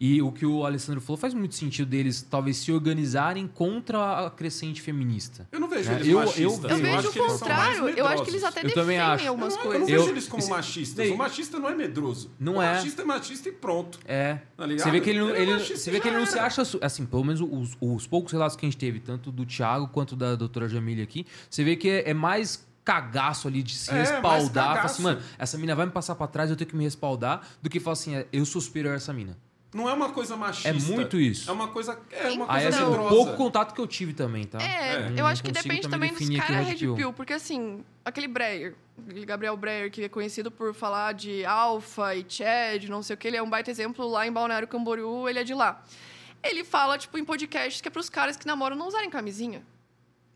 E 0.00 0.20
o 0.22 0.32
que 0.32 0.44
o 0.44 0.64
Alessandro 0.66 1.00
falou 1.00 1.16
faz 1.16 1.32
muito 1.34 1.54
sentido 1.54 1.88
deles 1.88 2.22
talvez 2.28 2.56
se 2.58 2.72
organizarem 2.72 3.46
contra 3.46 4.26
a 4.26 4.30
crescente 4.30 4.80
feminista. 4.80 5.48
Eu 5.52 5.60
não 5.60 5.68
vejo 5.68 5.90
É, 5.90 5.94
eles 5.94 6.08
eu- 6.08 6.18
machistas. 6.18 6.64
eu 6.64 6.70
Eu 6.70 6.76
Eu 6.76 6.82
vejo 6.82 6.96
acho 7.08 7.08
o 7.22 7.26
contrário. 7.26 7.88
Eu 7.90 8.06
acho 8.06 8.22
que 8.24 8.30
eles 8.30 8.44
até 8.44 8.60
Eu 8.60 8.74
também 8.74 8.96
defendem 8.98 9.00
acho. 9.00 9.28
algumas 9.28 9.52
Eu 9.54 9.58
não, 9.58 9.64
eu 9.64 9.64
não 9.64 9.70
coisas. 9.80 9.88
vejo 9.96 10.02
Eu- 10.04 10.10
eles 10.14 10.28
como 10.28 10.42
esse- 10.42 10.50
machistas. 10.50 11.10
O 11.10 11.16
machista 11.16 11.58
não 11.58 11.68
é 11.68 11.74
medroso. 11.74 12.30
Não 12.38 12.56
o 12.56 12.62
é. 12.62 12.74
machista 12.74 13.02
é 13.02 13.04
machista 13.04 13.48
e 13.48 13.52
pronto. 13.52 13.98
É. 14.06 14.34
Tá? 14.56 14.66
Você 14.66 14.90
vê 14.90 15.00
que 15.00 15.10
ele, 15.10 15.18
não- 15.20 15.30
Ele 15.30 15.38
é 15.38 15.42
ele- 15.42 15.52
machista 15.52 15.76
você 15.76 15.90
vê 15.90 16.00
que 16.00 16.08
ele 16.08 16.16
não 16.18 16.26
se 16.26 16.38
acha. 16.38 16.62
Assim, 16.82 17.06
pelo 17.06 17.24
menos 17.24 17.40
os, 17.40 17.76
os 17.80 18.06
poucos 18.06 18.32
relatos 18.32 18.56
que 18.56 18.64
a 18.64 18.68
gente 18.68 18.78
teve, 18.78 19.00
tanto 19.00 19.30
do 19.30 19.44
Thiago 19.46 19.88
quanto 19.88 20.16
da 20.16 20.34
doutora 20.34 20.68
Jamília 20.68 21.04
aqui, 21.04 21.26
você 21.48 21.62
vê 21.64 21.76
que 21.76 21.88
é, 21.88 22.10
é 22.10 22.14
mais 22.14 22.66
cagaço 22.84 23.48
ali 23.48 23.62
de 23.62 23.74
se 23.74 23.90
É, 23.90 23.94
respaldar. 23.94 24.64
Fala 24.64 24.74
cagaço. 24.76 24.94
assim, 24.94 25.02
mano, 25.02 25.20
essa 25.38 25.56
mina 25.56 25.74
vai 25.74 25.86
me 25.86 25.92
passar 25.92 26.14
pra 26.14 26.26
trás, 26.26 26.50
eu 26.50 26.56
tenho 26.56 26.68
que 26.68 26.76
me 26.76 26.84
respaldar, 26.84 27.40
do 27.62 27.70
que 27.70 27.80
falar 27.80 27.94
assim, 27.94 28.14
é, 28.14 28.26
eu 28.32 28.44
sou 28.44 28.60
superior 28.60 28.92
a 28.92 28.96
essa 28.96 29.12
mina. 29.12 29.38
Não 29.74 29.88
é 29.90 29.92
uma 29.92 30.10
coisa 30.10 30.36
machista. 30.36 30.68
É 30.68 30.72
muito 30.72 31.18
isso. 31.18 31.50
É 31.50 31.52
uma 31.52 31.66
coisa. 31.66 31.98
É 32.12 32.28
uma 32.30 32.44
Aí, 32.50 32.62
coisa 32.62 32.68
assim, 32.68 32.82
o 32.86 32.90
medrosa. 32.90 33.08
pouco 33.08 33.36
contato 33.36 33.74
que 33.74 33.80
eu 33.80 33.86
tive 33.88 34.12
também, 34.14 34.44
tá? 34.44 34.58
É, 34.62 35.08
É. 35.08 35.12
eu 35.16 35.26
acho 35.26 35.42
que 35.42 35.50
depende 35.50 35.88
também 35.88 36.10
também 36.14 36.28
dos 36.28 36.46
caras 36.46 36.66
Red 36.68 36.76
Pill. 36.76 37.12
Porque 37.12 37.32
assim, 37.32 37.84
aquele 38.04 38.28
Breyer, 38.28 38.76
aquele 39.04 39.26
Gabriel 39.26 39.56
Breyer, 39.56 39.90
que 39.90 40.04
é 40.04 40.08
conhecido 40.08 40.48
por 40.48 40.72
falar 40.72 41.12
de 41.12 41.44
Alpha 41.44 42.14
e 42.14 42.24
Chad, 42.28 42.84
não 42.88 43.02
sei 43.02 43.14
o 43.14 43.16
que, 43.16 43.26
ele 43.26 43.36
é 43.36 43.42
um 43.42 43.50
baita 43.50 43.68
exemplo 43.70 44.06
lá 44.08 44.24
em 44.24 44.32
Balneário 44.32 44.68
Camboriú, 44.68 45.28
ele 45.28 45.40
é 45.40 45.44
de 45.44 45.52
lá. 45.54 45.84
Ele 46.40 46.62
fala, 46.62 46.96
tipo, 46.96 47.18
em 47.18 47.24
podcasts 47.24 47.80
que 47.80 47.88
é 47.88 47.90
pros 47.90 48.08
caras 48.08 48.36
que 48.36 48.46
namoram 48.46 48.76
não 48.76 48.86
usarem 48.86 49.10
camisinha. 49.10 49.64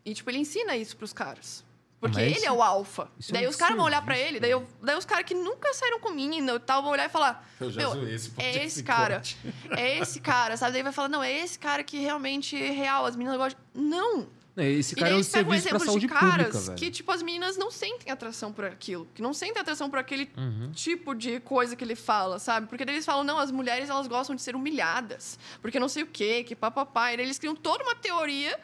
E, 0.03 0.13
tipo, 0.13 0.29
ele 0.29 0.39
ensina 0.39 0.75
isso 0.75 0.97
pros 0.97 1.13
caras. 1.13 1.63
Porque 1.99 2.15
Mas 2.17 2.27
ele 2.27 2.35
isso- 2.37 2.45
é 2.45 2.51
o 2.51 2.61
alfa. 2.63 3.09
isso 3.19 3.31
é 3.31 3.33
Daí 3.33 3.45
um 3.47 3.49
os 3.49 3.55
caras 3.57 3.75
vão 3.75 3.85
olhar 3.85 4.01
pra 4.01 4.13
serviço, 4.15 4.31
ele, 4.31 4.39
daí, 4.39 4.51
eu- 4.51 4.65
daí 4.81 4.97
os 4.97 5.03
caras 5.05 5.25
que 5.25 5.33
nunca 5.35 5.73
saíram 5.73 5.99
com 5.99 6.09
menina 6.11 6.53
e 6.53 6.59
tal 6.59 6.81
vão 6.81 6.91
olhar 6.91 7.05
e 7.05 7.09
falar: 7.09 7.45
Eu 7.59 7.69
já 7.69 7.81
Meu, 7.81 7.91
zoei 7.91 8.13
esse 8.15 8.31
é 8.37 8.49
esse 8.51 8.65
esse 8.65 8.83
cara. 8.83 9.15
corte. 9.15 9.37
é 9.77 9.97
esse 9.99 10.19
cara, 10.21 10.55
sabe? 10.55 10.73
Daí 10.73 10.83
vai 10.83 10.93
falar: 10.93 11.09
não, 11.09 11.21
é 11.21 11.31
esse 11.31 11.59
cara 11.59 11.83
que 11.83 11.97
realmente 11.99 12.55
é 12.55 12.71
real, 12.71 13.05
as 13.05 13.15
meninas 13.17 13.37
gostam. 13.37 13.61
Não! 13.73 14.27
Não, 14.55 14.63
Esse 14.65 14.93
E 14.93 14.95
cara 14.95 15.05
daí 15.07 15.11
é 15.13 15.15
um 15.15 15.17
eles 15.19 15.29
pegam 15.29 15.51
serviço 15.51 15.67
pra 15.69 15.77
exemplos 15.77 15.85
saúde 15.85 16.07
de 16.07 16.13
caras 16.13 16.47
pública, 16.55 16.75
que, 16.75 16.91
tipo, 16.91 17.11
as 17.11 17.21
meninas 17.21 17.55
não 17.57 17.71
sentem 17.71 18.11
atração 18.11 18.51
por 18.51 18.65
aquilo. 18.65 19.07
Que 19.13 19.21
não 19.21 19.33
sentem 19.33 19.61
atração 19.61 19.89
por 19.89 19.99
aquele 19.99 20.29
Uhum. 20.35 20.71
tipo 20.73 21.13
de 21.13 21.39
coisa 21.41 21.75
que 21.77 21.83
ele 21.83 21.95
fala, 21.95 22.39
sabe? 22.39 22.67
Porque 22.67 22.83
daí 22.83 22.95
eles 22.95 23.05
falam, 23.05 23.23
não, 23.23 23.37
as 23.39 23.51
mulheres, 23.51 23.89
elas 23.89 24.05
gostam 24.07 24.35
de 24.35 24.41
ser 24.41 24.55
humilhadas. 24.57 25.39
Porque 25.61 25.79
não 25.79 25.87
sei 25.87 26.03
o 26.03 26.07
quê, 26.07 26.43
que 26.43 26.55
papapá. 26.55 27.13
E 27.13 27.17
daí 27.17 27.25
eles 27.25 27.39
criam 27.39 27.55
toda 27.55 27.83
uma 27.85 27.95
teoria 27.95 28.59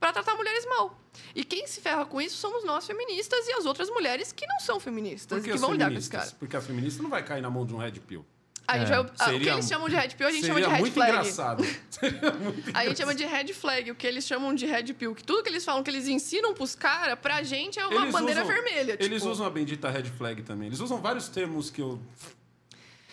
pra 0.00 0.12
tratar 0.12 0.34
mulheres 0.34 0.64
mal. 0.66 0.98
E 1.34 1.44
quem 1.44 1.66
se 1.66 1.80
ferra 1.80 2.04
com 2.06 2.20
isso 2.20 2.36
somos 2.36 2.64
nós, 2.64 2.86
feministas, 2.86 3.46
e 3.46 3.52
as 3.52 3.66
outras 3.66 3.88
mulheres 3.90 4.32
que 4.32 4.46
não 4.46 4.58
são 4.60 4.80
feministas 4.80 5.38
e 5.38 5.42
que 5.46 5.52
que 5.52 5.58
vão 5.58 5.72
lidar 5.72 5.90
com 5.92 5.98
esse 5.98 6.08
cara. 6.10 6.30
Porque 6.38 6.56
a 6.56 6.60
feminista 6.60 7.02
não 7.02 7.10
vai 7.10 7.22
cair 7.22 7.42
na 7.42 7.50
mão 7.50 7.66
de 7.66 7.74
um 7.74 7.78
red 7.78 7.92
pill. 7.92 8.24
A 8.66 8.78
gente 8.78 8.86
É, 8.86 8.90
vai- 8.90 8.98
ah, 8.98 9.00
o 9.02 9.04
que 9.10 9.24
seria- 9.24 9.52
eles 9.54 9.68
chamam 9.68 9.88
de 9.88 9.96
red 9.96 10.08
pill, 10.10 10.26
a 10.28 10.30
gente 10.30 10.46
chama 10.46 10.54
Seria 10.60 10.68
de 10.68 10.72
red 10.74 10.80
muito 10.80 10.94
flag. 10.94 11.10
engraçado. 11.10 11.64
Seria 11.90 12.20
muito 12.20 12.30
A 12.30 12.44
gente 12.54 12.68
engraçado. 12.70 12.96
chama 12.98 13.14
de 13.16 13.24
red 13.26 13.52
flag, 13.52 13.90
o 13.90 13.94
que 13.96 14.06
eles 14.06 14.24
chamam 14.24 14.54
de 14.54 14.64
red 14.66 14.94
pill. 14.94 15.12
Que 15.14 15.24
tudo 15.24 15.42
que 15.42 15.48
eles 15.48 15.64
falam 15.64 15.82
que 15.82 15.90
eles 15.90 16.06
ensinam 16.06 16.54
pros 16.54 16.76
caras, 16.76 17.18
pra 17.18 17.42
gente 17.42 17.80
é 17.80 17.86
uma 17.86 18.02
Eles 18.02 18.12
bandeira 18.12 18.44
usam- 18.44 18.54
vermelha. 18.54 18.96
Eles 19.00 19.18
tipo, 19.20 19.30
usam 19.32 19.44
a 19.46 19.50
bendita 19.50 19.90
red 19.90 20.04
flag 20.04 20.42
também. 20.42 20.68
Eles 20.68 20.78
usam 20.78 21.00
vários 21.00 21.28
termos 21.28 21.68
que 21.68 21.82
eu. 21.82 22.00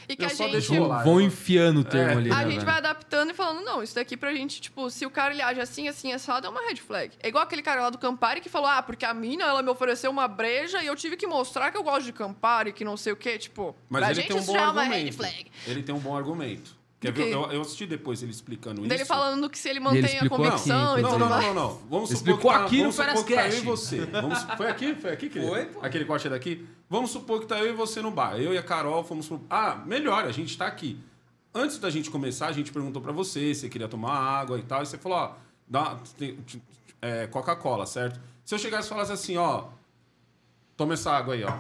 E 0.10 0.16
que 0.16 0.24
eu 0.24 0.28
a 0.28 0.30
só 0.30 0.48
gente. 0.48 0.78
rolar, 0.78 1.04
vão 1.04 1.20
enfiando 1.20 1.82
o 1.82 1.84
termo 1.84 2.12
É. 2.14 2.18
ali, 2.18 2.32
A 2.32 2.36
né, 2.36 2.42
gente 2.44 2.54
velho? 2.56 2.66
vai 2.66 2.78
adaptando 2.78 3.32
e 3.32 3.34
falando, 3.34 3.64
não, 3.66 3.84
isso 3.84 3.94
daqui 3.96 4.16
pra 4.16 4.34
gente, 4.34 4.62
tipo, 4.62 4.90
se 4.90 5.06
o 5.06 5.10
cara 5.10 5.34
ele 5.34 5.42
age 5.42 5.60
assim, 5.60 5.88
assim, 5.88 6.14
assado, 6.14 6.48
é 6.48 6.50
uma 6.50 6.62
red 6.62 6.78
flag. 6.78 7.12
É 7.22 7.28
igual 7.28 7.44
aquele 7.44 7.62
cara 7.62 7.82
lá 7.82 7.90
do 7.90 7.98
Campari 7.98 8.40
que 8.40 8.48
falou, 8.50 8.70
ah, 8.70 8.82
porque 8.82 9.04
a 9.06 9.14
mina, 9.14 9.44
ela 9.44 9.62
me 9.62 9.70
ofereceu 9.70 10.10
uma 10.10 10.28
breja 10.28 10.82
e 10.82 10.88
eu 10.88 10.96
tive 10.96 11.18
que 11.18 11.28
mostrar 11.28 11.72
que 11.72 11.78
eu 11.78 11.84
gosto 11.84 12.06
de 12.06 12.14
Campari, 12.14 12.72
que 12.72 12.86
não 12.86 12.96
sei 12.96 13.12
o 13.12 13.18
quê, 13.18 13.38
tipo, 13.38 13.76
Mas 13.90 14.00
pra 14.02 14.12
ele 14.12 14.16
gente 14.22 14.28
tem 14.28 14.38
um 14.38 14.40
isso 14.40 14.48
bom 14.48 14.54
já 14.58 14.62
é 14.64 14.70
uma 14.70 14.84
red 14.84 14.94
argumento. 14.94 15.18
flag. 15.18 15.46
Ele 15.68 15.84
tem 15.84 15.94
um 15.96 16.00
bom 16.00 16.16
argumento. 16.16 16.78
Quer 17.00 17.12
ver? 17.12 17.32
Eu, 17.32 17.52
eu 17.52 17.62
assisti 17.62 17.86
depois 17.86 18.24
ele 18.24 18.32
explicando 18.32 18.82
Dele 18.82 18.96
isso. 18.96 19.06
falando 19.06 19.48
que 19.52 19.60
se 19.60 19.70
ele 19.70 19.80
mantém 19.80 20.04
a 20.04 20.08
explicou 20.08 20.38
convicção 20.40 20.92
aqui, 20.94 21.00
e 21.00 21.04
Não, 21.04 21.10
tudo 21.12 21.20
não, 21.20 21.30
não, 21.30 21.42
não, 21.42 21.54
não. 21.54 21.68
Vamos 21.88 22.10
supor 22.10 22.14
Explicou 22.14 22.52
que 22.52 22.58
tá, 22.58 22.66
aqui 22.66 22.78
no 22.78 22.92
vamos 22.92 22.96
supor 22.96 23.26
que 23.26 23.36
tá 23.36 23.48
eu 23.50 23.58
e 23.58 23.62
você. 23.62 23.98
Vamos, 24.06 24.44
foi 24.58 24.68
aqui? 24.68 24.96
Foi 24.96 25.12
aqui, 25.12 25.30
querido? 25.30 25.52
Foi, 25.52 25.66
pô. 25.66 25.80
Aquele 25.86 26.06
corte 26.06 26.28
daqui? 26.28 26.66
Vamos 26.90 27.12
supor 27.12 27.42
que 27.42 27.46
tá 27.46 27.60
eu 27.60 27.70
e 27.70 27.74
você 27.74 28.02
no 28.02 28.12
bar. 28.12 28.38
Eu 28.38 28.54
e 28.54 28.58
a 28.58 28.64
Carol 28.64 29.04
fomos 29.04 29.28
pro... 29.28 29.42
Ah, 29.50 29.76
melhor, 29.86 30.26
a 30.26 30.32
gente 30.32 30.58
tá 30.58 30.66
aqui. 30.66 31.00
Antes 31.54 31.80
da 31.80 31.90
gente 31.90 32.10
começar, 32.10 32.48
a 32.48 32.52
gente 32.52 32.72
perguntou 32.72 33.02
pra 33.02 33.12
você 33.12 33.54
se 33.54 33.62
você 33.62 33.70
queria 33.70 33.88
tomar 33.88 34.14
água 34.14 34.58
e 34.58 34.64
tal. 34.64 34.84
E 34.84 34.86
você 34.86 34.98
falou, 34.98 35.18
ó, 35.18 35.32
dá, 35.68 36.00
é, 37.02 37.28
Coca-Cola, 37.28 37.86
certo? 37.86 38.20
Se 38.46 38.56
eu 38.56 38.60
chegasse 38.60 38.88
e 38.88 38.90
falasse 38.90 39.12
assim, 39.12 39.38
ó, 39.38 39.66
toma 40.78 40.94
essa 40.94 41.12
água 41.12 41.34
aí, 41.34 41.44
ó. 41.44 41.60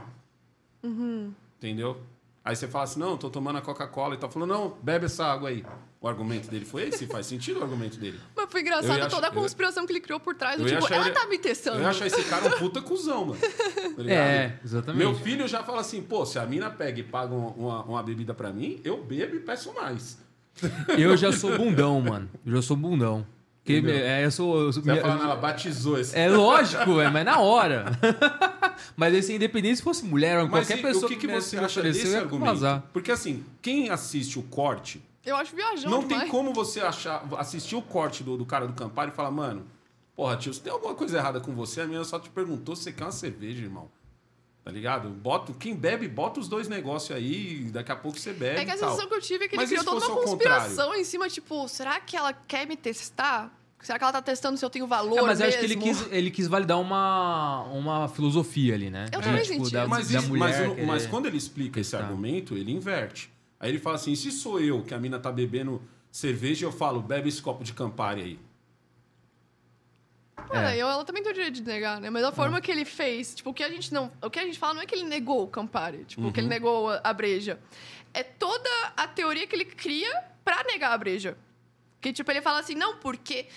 Uhum. 0.83 1.33
Entendeu? 1.57 2.01
Aí 2.45 2.55
você 2.55 2.67
fala 2.67 2.85
assim, 2.85 2.99
não, 2.99 3.17
tô 3.17 3.29
tomando 3.29 3.57
a 3.57 3.61
Coca-Cola 3.61 4.15
e 4.15 4.17
tal. 4.17 4.29
Falou, 4.29 4.47
não, 4.47 4.77
bebe 4.81 5.07
essa 5.07 5.25
água 5.25 5.49
aí. 5.49 5.65
O 6.07 6.09
argumento 6.09 6.49
dele 6.49 6.63
foi 6.63 6.83
esse? 6.87 7.05
Faz 7.05 7.25
sentido 7.25 7.59
o 7.59 7.63
argumento 7.63 7.97
dele? 7.99 8.17
Mas 8.33 8.49
foi 8.49 8.61
Eu 8.61 8.65
engraçado 8.65 8.87
toda 8.87 9.01
a 9.01 9.07
achar- 9.29 9.35
eu- 9.35 9.41
conspiração 9.41 9.85
que 9.85 9.91
ele 9.91 9.99
criou 9.99 10.21
por 10.21 10.35
trás. 10.35 10.55
Do 10.55 10.63
eu 10.63 10.67
tipo, 10.69 10.85
achar 10.85 10.95
ela 10.95 11.07
ele- 11.07 11.13
tá 11.15 11.25
me 11.27 11.37
testando. 11.37 11.77
Eu 11.79 11.81
ia 11.83 11.89
achar 11.89 12.07
esse 12.07 12.23
cara 12.23 12.47
um 12.47 12.51
puta 12.59 12.81
cuzão, 12.81 13.25
mano. 13.25 13.39
Tá? 13.41 14.03
É, 14.09 14.57
exatamente. 14.63 14.97
Meu 15.03 15.13
filho 15.13 15.45
já 15.49 15.61
fala 15.63 15.81
assim, 15.81 16.01
pô, 16.01 16.25
se 16.25 16.39
a 16.39 16.45
mina 16.45 16.69
pega 16.69 17.01
e 17.01 17.03
paga 17.03 17.35
uma, 17.35 17.83
uma, 17.83 18.01
bebida 18.03 18.33
pra 18.33 18.53
mim, 18.53 18.79
eu 18.85 19.03
bebo 19.03 19.35
e 19.35 19.39
peço 19.41 19.73
mais. 19.73 20.17
Eu 20.97 21.17
já 21.17 21.33
sou 21.33 21.57
bundão, 21.57 21.99
mano. 21.99 22.29
Eu 22.45 22.53
já 22.55 22.61
sou 22.61 22.77
bundão. 22.77 23.27
Porque, 23.61 23.79
Entendeu? 23.79 23.97
é, 23.97 24.23
eu 24.23 24.31
sou. 24.31 24.57
eu 24.61 24.71
sou- 24.71 24.81
Você 24.81 24.89
minha- 24.89 25.01
falar, 25.01 25.21
ela 25.25 25.35
batizou 25.35 25.99
esse 25.99 26.17
é 26.17 26.29
lógico, 26.29 27.01
é, 27.01 27.09
mas 27.09 27.25
na 27.25 27.39
hora. 27.41 27.83
mas 28.95 29.13
assim, 29.13 29.35
independente 29.35 29.75
se 29.75 29.83
fosse 29.83 30.05
mulher 30.05 30.37
ou 30.39 30.47
Mas 30.47 30.65
qualquer 30.65 30.79
e- 30.79 30.81
pessoa 30.87 31.05
o 31.05 31.09
que, 31.09 31.17
que 31.17 31.27
me- 31.27 31.33
você 31.33 31.57
acha 31.57 31.81
desse 31.81 32.07
eu 32.07 32.17
argumento? 32.17 32.83
Porque 32.93 33.11
assim, 33.11 33.43
quem 33.61 33.89
assiste 33.89 34.39
o 34.39 34.43
corte, 34.43 35.01
Eu 35.27 35.35
acho 35.35 35.55
viajão 35.55 35.91
não 35.91 35.99
demais. 36.01 36.23
tem 36.23 36.31
como 36.31 36.53
você 36.53 36.79
achar, 36.79 37.23
assistir 37.37 37.75
o 37.75 37.81
corte 37.81 38.23
do, 38.23 38.37
do 38.37 38.45
cara 38.45 38.65
do 38.67 38.73
Campari 38.73 39.11
e 39.11 39.13
falar, 39.13 39.29
mano, 39.31 39.65
porra, 40.15 40.37
tio, 40.37 40.53
se 40.53 40.61
tem 40.61 40.71
alguma 40.71 40.95
coisa 40.95 41.17
errada 41.17 41.39
com 41.41 41.53
você, 41.53 41.81
a 41.81 41.85
menina 41.85 42.03
só 42.05 42.17
te 42.19 42.29
perguntou 42.29 42.75
se 42.75 42.83
você 42.83 42.91
quer 42.93 43.03
uma 43.03 43.11
cerveja, 43.11 43.63
irmão. 43.63 43.89
Tá 44.63 44.71
ligado? 44.71 45.09
Bota, 45.09 45.53
quem 45.53 45.73
bebe, 45.75 46.07
bota 46.09 46.39
os 46.41 46.47
dois 46.49 46.67
negócios 46.67 47.15
aí, 47.15 47.67
e 47.67 47.71
daqui 47.71 47.91
a 47.91 47.95
pouco 47.95 48.19
você 48.19 48.33
bebe 48.33 48.59
É 48.59 48.65
que 48.65 48.71
a 48.71 48.75
e 48.75 48.77
tal. 48.79 48.89
sensação 48.89 49.07
que 49.07 49.15
eu 49.15 49.21
tive 49.21 49.45
é 49.45 49.47
que 49.47 49.55
ele 49.55 49.65
criou 49.65 49.83
toda 49.83 50.05
uma 50.07 50.21
conspiração 50.21 50.93
em 50.95 51.03
cima, 51.05 51.29
tipo, 51.29 51.67
será 51.69 51.99
que 52.01 52.17
ela 52.17 52.33
quer 52.33 52.67
me 52.67 52.75
testar? 52.75 53.53
Será 53.81 53.97
que 53.97 54.03
ela 54.03 54.11
tá 54.11 54.21
testando 54.21 54.57
se 54.57 54.65
eu 54.65 54.69
tenho 54.69 54.87
valor 54.87 55.19
É, 55.19 55.21
mas 55.21 55.39
eu 55.39 55.47
acho 55.47 55.59
que 55.59 55.63
ele 55.65 55.77
quis, 55.77 56.05
ele 56.11 56.31
quis 56.31 56.47
validar 56.47 56.79
uma, 56.81 57.63
uma 57.71 58.07
filosofia 58.09 58.73
ali, 58.73 58.89
né? 58.89 59.05
Eu 59.13 59.21
também 59.21 59.43
tipo, 59.43 59.53
senti 59.63 59.71
da. 59.71 59.87
Mas, 59.87 60.09
da 60.09 60.19
isso- 60.19 60.27
mulher. 60.27 60.67
mas, 60.75 60.85
mas 60.85 61.05
quando 61.05 61.27
ele 61.27 61.37
explica 61.37 61.79
esse 61.79 61.95
argumento, 61.95 62.55
ele 62.57 62.71
inverte. 62.71 63.31
Aí 63.59 63.69
ele 63.69 63.79
fala 63.79 63.95
assim: 63.95 64.15
se 64.15 64.31
sou 64.31 64.59
eu 64.59 64.83
que 64.83 64.93
a 64.93 64.99
mina 64.99 65.19
tá 65.19 65.31
bebendo 65.31 65.81
cerveja, 66.11 66.65
eu 66.65 66.71
falo, 66.71 67.01
bebe 67.01 67.29
esse 67.29 67.41
copo 67.41 67.63
de 67.63 67.73
Campari 67.73 68.21
aí. 68.21 68.39
É, 70.49 70.77
eu, 70.77 70.87
ela 70.87 71.03
também 71.03 71.21
tem 71.21 71.31
o 71.31 71.35
direito 71.35 71.55
de 71.55 71.63
negar, 71.63 71.99
né? 71.99 72.09
Mas 72.09 72.23
a 72.23 72.31
forma 72.31 72.61
que 72.61 72.71
ele 72.71 72.85
fez, 72.85 73.35
tipo, 73.35 73.49
o 73.49 73.53
que 73.53 73.63
a 73.63 73.69
gente 73.69 73.93
não. 73.93 74.11
O 74.21 74.29
que 74.29 74.39
a 74.39 74.45
gente 74.45 74.57
fala 74.57 74.75
não 74.75 74.81
é 74.81 74.85
que 74.85 74.95
ele 74.95 75.03
negou 75.03 75.43
o 75.43 75.47
Campari, 75.47 76.05
tipo, 76.05 76.31
que 76.31 76.39
ele 76.39 76.47
negou 76.47 76.89
a, 76.89 77.01
a 77.03 77.13
breja. 77.13 77.59
É 78.13 78.23
toda 78.23 78.69
a 78.95 79.07
teoria 79.07 79.45
que 79.45 79.55
ele 79.55 79.65
cria 79.65 80.23
pra 80.43 80.63
negar 80.63 80.93
a 80.93 80.97
breja. 80.97 81.37
Que, 81.99 82.13
tipo, 82.13 82.31
ele 82.31 82.41
fala 82.41 82.59
assim, 82.59 82.75
não, 82.75 82.97
porque 82.97 83.47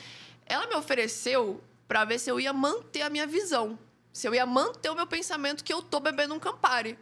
ela 0.46 0.66
me 0.66 0.74
ofereceu 0.74 1.62
pra 1.86 2.04
ver 2.04 2.18
se 2.18 2.30
eu 2.30 2.40
ia 2.40 2.52
manter 2.52 3.02
a 3.02 3.10
minha 3.10 3.26
visão. 3.26 3.78
Se 4.12 4.26
eu 4.26 4.34
ia 4.34 4.44
manter 4.44 4.90
o 4.90 4.94
meu 4.94 5.06
pensamento 5.06 5.62
que 5.62 5.72
eu 5.72 5.80
tô 5.82 6.00
bebendo 6.00 6.34
um 6.34 6.40
Campari. 6.40 6.98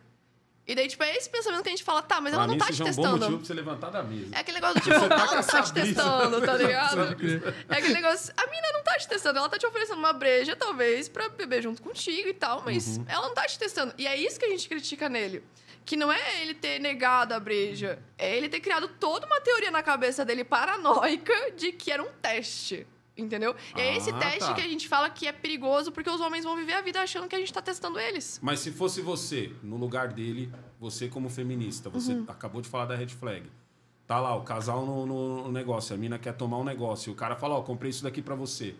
E 0.68 0.74
daí, 0.74 0.86
tipo, 0.86 1.02
é 1.02 1.16
esse 1.16 1.30
pensamento 1.30 1.62
que 1.62 1.68
a 1.68 1.72
gente 1.72 1.82
fala, 1.82 2.02
tá, 2.02 2.20
mas 2.20 2.30
pra 2.34 2.42
ela 2.42 2.46
não 2.46 2.52
mim, 2.54 2.60
tá 2.60 2.66
te 2.66 2.74
já 2.74 2.84
é 2.84 2.88
um 2.88 2.90
bom 2.90 3.02
testando. 3.02 3.18
motivo 3.20 3.38
pra 3.38 3.46
você 3.46 3.54
levantar 3.54 3.90
da 3.90 4.02
mesa. 4.02 4.36
É 4.36 4.40
aquele 4.40 4.54
negócio 4.60 4.74
do 4.74 4.80
tipo, 4.82 4.98
Você 5.00 5.08
tá 5.08 5.14
ela 5.14 5.26
com 5.28 5.34
não 5.36 5.42
tá 5.42 5.62
te 5.62 5.72
testando, 5.72 6.40
tá 6.42 6.52
ligado? 6.58 6.94
Sabe? 7.08 7.42
É 7.70 7.72
aquele 7.78 7.94
negócio, 7.94 8.34
a 8.36 8.46
mina 8.48 8.72
não 8.74 8.82
tá 8.84 8.98
te 8.98 9.08
testando, 9.08 9.38
ela 9.38 9.48
tá 9.48 9.58
te 9.58 9.66
oferecendo 9.66 9.98
uma 9.98 10.12
breja, 10.12 10.54
talvez, 10.54 11.08
pra 11.08 11.30
beber 11.30 11.62
junto 11.62 11.80
contigo 11.80 12.28
e 12.28 12.34
tal, 12.34 12.62
mas 12.64 12.98
Uhum. 12.98 13.04
ela 13.08 13.28
não 13.28 13.34
tá 13.34 13.46
te 13.46 13.58
testando. 13.58 13.94
E 13.96 14.06
é 14.06 14.14
isso 14.14 14.38
que 14.38 14.44
a 14.44 14.50
gente 14.50 14.68
critica 14.68 15.08
nele. 15.08 15.42
Que 15.86 15.96
não 15.96 16.12
é 16.12 16.42
ele 16.42 16.52
ter 16.52 16.78
negado 16.78 17.32
a 17.32 17.40
breja, 17.40 17.98
é 18.18 18.36
ele 18.36 18.46
ter 18.50 18.60
criado 18.60 18.88
toda 19.00 19.24
uma 19.26 19.40
teoria 19.40 19.70
na 19.70 19.82
cabeça 19.82 20.22
dele 20.22 20.44
paranoica 20.44 21.32
de 21.56 21.72
que 21.72 21.90
era 21.90 22.02
um 22.02 22.10
teste. 22.20 22.86
Entendeu? 23.18 23.54
E 23.76 23.80
é 23.80 23.96
esse 23.96 24.10
Ah, 24.10 24.18
teste 24.18 24.38
tá. 24.38 24.54
que 24.54 24.60
a 24.60 24.68
gente 24.68 24.86
fala 24.88 25.10
que 25.10 25.26
é 25.26 25.32
perigoso 25.32 25.90
porque 25.90 26.08
os 26.08 26.20
homens 26.20 26.44
vão 26.44 26.54
viver 26.56 26.74
a 26.74 26.80
vida 26.80 27.00
achando 27.00 27.26
que 27.26 27.34
a 27.34 27.38
gente 27.38 27.52
tá 27.52 27.60
testando 27.60 27.98
eles. 27.98 28.38
Mas 28.40 28.60
se 28.60 28.70
fosse 28.70 29.00
você, 29.02 29.52
no 29.62 29.76
lugar 29.76 30.08
dele, 30.12 30.50
você 30.78 31.08
como 31.08 31.28
feminista, 31.28 31.90
você 31.90 32.12
Uhum. 32.12 32.24
acabou 32.28 32.62
de 32.62 32.68
falar 32.68 32.84
da 32.86 32.94
red 32.94 33.08
flag. 33.08 33.42
Tá 34.06 34.20
lá, 34.20 34.34
o 34.36 34.42
casal 34.42 34.86
no, 34.86 35.04
no- 35.04 35.52
negócio, 35.52 35.94
a 35.94 35.98
mina 35.98 36.18
quer 36.18 36.32
tomar 36.32 36.58
um 36.58 36.64
negócio, 36.64 37.10
e 37.10 37.12
o 37.12 37.16
cara 37.16 37.34
fala, 37.36 37.56
ó, 37.56 37.62
comprei 37.62 37.90
isso 37.90 38.02
daqui 38.04 38.22
pra 38.22 38.34
você. 38.36 38.74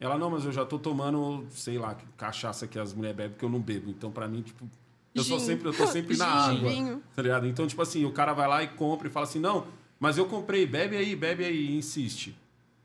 Ela, 0.00 0.18
não, 0.18 0.28
mas 0.28 0.44
eu 0.44 0.50
já 0.52 0.64
tô 0.66 0.78
tomando, 0.78 1.46
sei 1.50 1.78
lá, 1.78 1.96
cachaça 2.16 2.66
que 2.66 2.76
as 2.78 2.92
mulheres 2.92 3.16
bebem, 3.16 3.38
que 3.38 3.44
eu 3.44 3.48
não 3.48 3.60
bebo. 3.60 3.88
Então, 3.90 4.10
pra 4.10 4.26
mim, 4.26 4.42
tipo, 4.42 4.68
eu, 5.14 5.22
sou 5.22 5.38
sempre, 5.38 5.68
eu 5.68 5.72
tô 5.72 5.86
sempre 5.86 6.16
na 6.16 6.26
água. 6.50 7.00
Tá 7.14 7.22
ligado? 7.22 7.46
Então, 7.46 7.66
tipo 7.66 7.80
assim, 7.80 8.04
o 8.04 8.10
cara 8.10 8.32
vai 8.32 8.48
lá 8.48 8.62
e 8.64 8.68
compra 8.68 9.06
e 9.06 9.10
fala 9.10 9.24
assim, 9.24 9.38
não, 9.38 9.66
mas 10.00 10.18
eu 10.18 10.26
comprei, 10.26 10.66
bebe 10.66 10.96
aí, 10.96 11.14
bebe 11.14 11.44
aí, 11.44 11.56
e 11.70 11.76
insiste. 11.76 12.36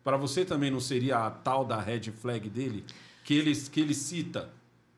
Pra 0.08 0.16
você 0.16 0.46
também 0.46 0.72
não 0.72 0.80
seria 0.80 1.18
a 1.18 1.30
tal 1.30 1.66
da 1.66 1.82
red 1.82 2.14
flag 2.14 2.50
dele? 2.50 2.86
Que 3.26 3.34
ele, 3.34 3.54
que 3.54 3.82
ele 3.82 3.94
cita, 3.94 4.50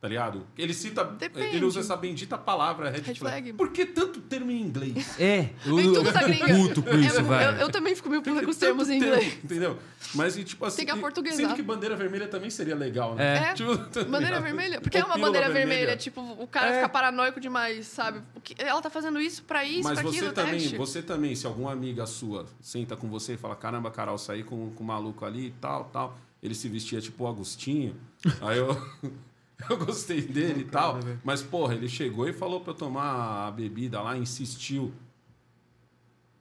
tá 0.01 0.07
ligado? 0.07 0.47
Ele 0.57 0.73
cita, 0.73 1.03
Depende. 1.03 1.55
ele 1.57 1.65
usa 1.65 1.81
essa 1.81 1.95
bendita 1.95 2.37
palavra 2.37 2.89
red, 2.89 3.01
Red 3.01 3.15
flag. 3.15 3.41
flag. 3.43 3.53
Por 3.53 3.71
que 3.71 3.85
tanto 3.85 4.21
termo 4.21 4.49
em 4.51 4.61
inglês? 4.61 5.15
É, 5.19 5.49
eu, 5.65 5.75
Vem 5.75 5.93
tudo 5.93 6.11
da 6.11 6.21
eu 6.21 6.27
gringa. 6.27 6.45
fico 6.45 6.67
puto 6.69 6.83
com 6.83 6.97
isso, 6.97 7.15
eu, 7.19 7.23
velho. 7.25 7.57
eu 7.57 7.69
também 7.69 7.95
fico 7.95 8.09
meio 8.09 8.21
puta 8.21 8.43
com 8.43 8.49
os 8.49 8.57
termos 8.57 8.89
em 8.89 8.99
termo, 8.99 9.15
inglês. 9.15 9.37
Entendeu? 9.43 9.77
Mas, 10.15 10.37
e, 10.37 10.43
tipo 10.43 10.63
assim... 10.65 10.77
Tem 10.77 10.85
que 10.85 10.91
aportuguesar. 10.91 11.37
Sendo 11.37 11.55
que 11.55 11.61
bandeira 11.61 11.95
vermelha 11.95 12.27
também 12.27 12.49
seria 12.49 12.75
legal, 12.75 13.15
né? 13.15 13.49
É. 13.49 13.53
Tipo, 13.53 13.77
tá 13.91 14.03
Bandeira 14.03 14.25
ligado? 14.37 14.43
vermelha? 14.43 14.81
Porque 14.81 14.97
é 14.97 15.03
uma 15.03 15.17
bandeira 15.17 15.49
vermelha. 15.51 15.97
tipo, 15.97 16.21
o 16.21 16.47
cara 16.47 16.69
É. 16.69 16.75
fica 16.75 16.89
paranoico 16.89 17.39
demais, 17.39 17.85
sabe? 17.87 18.21
O 18.35 18.39
que- 18.41 18.55
ela 18.57 18.81
tá 18.81 18.89
fazendo 18.89 19.19
isso 19.19 19.43
pra 19.43 19.65
isso, 19.65 19.83
Mas 19.83 19.99
pra 19.99 20.09
você 20.09 20.17
aquilo, 20.17 20.33
também, 20.33 20.53
teste. 20.59 20.77
você 20.77 21.01
também, 21.01 21.35
se 21.35 21.45
alguma 21.45 21.71
amiga 21.73 22.05
sua 22.05 22.45
senta 22.61 22.95
com 22.95 23.09
você 23.09 23.33
e 23.33 23.37
fala, 23.37 23.55
caramba, 23.55 23.91
Carol, 23.91 24.17
saí 24.17 24.43
com, 24.43 24.69
com 24.71 24.83
o 24.83 24.87
maluco 24.87 25.25
ali 25.25 25.47
e 25.47 25.51
tal, 25.59 25.85
tal. 25.85 26.17
Ele 26.41 26.55
se 26.55 26.69
vestia 26.69 27.01
tipo 27.01 27.25
o 27.25 27.27
Agostinho. 27.27 27.95
Aí 28.41 28.57
eu, 28.57 28.69
eu 29.69 29.77
gostei 29.77 30.21
dele 30.21 30.61
e 30.61 30.65
tal. 30.65 30.99
Mas, 31.23 31.41
porra, 31.41 31.75
ele 31.75 31.89
chegou 31.89 32.27
e 32.27 32.33
falou 32.33 32.61
pra 32.61 32.71
eu 32.71 32.77
tomar 32.77 33.47
a 33.47 33.51
bebida 33.51 34.01
lá, 34.01 34.17
insistiu. 34.17 34.93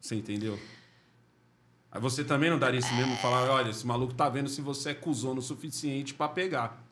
Você 0.01 0.15
entendeu? 0.15 0.59
Aí 1.91 2.01
você 2.01 2.23
também 2.23 2.51
não 2.51 2.59
daria 2.59 2.79
esse 2.79 2.93
mesmo 2.95 3.17
falar, 3.17 3.51
olha, 3.51 3.71
esse 3.71 3.87
maluco 3.87 4.15
tá 4.15 4.29
vendo 4.29 4.49
se 4.49 4.61
você 4.61 4.91
é 4.91 4.95
cuzona 4.95 5.41
o 5.41 5.43
suficiente 5.43 6.15
pra 6.15 6.29
pegar. 6.29 6.83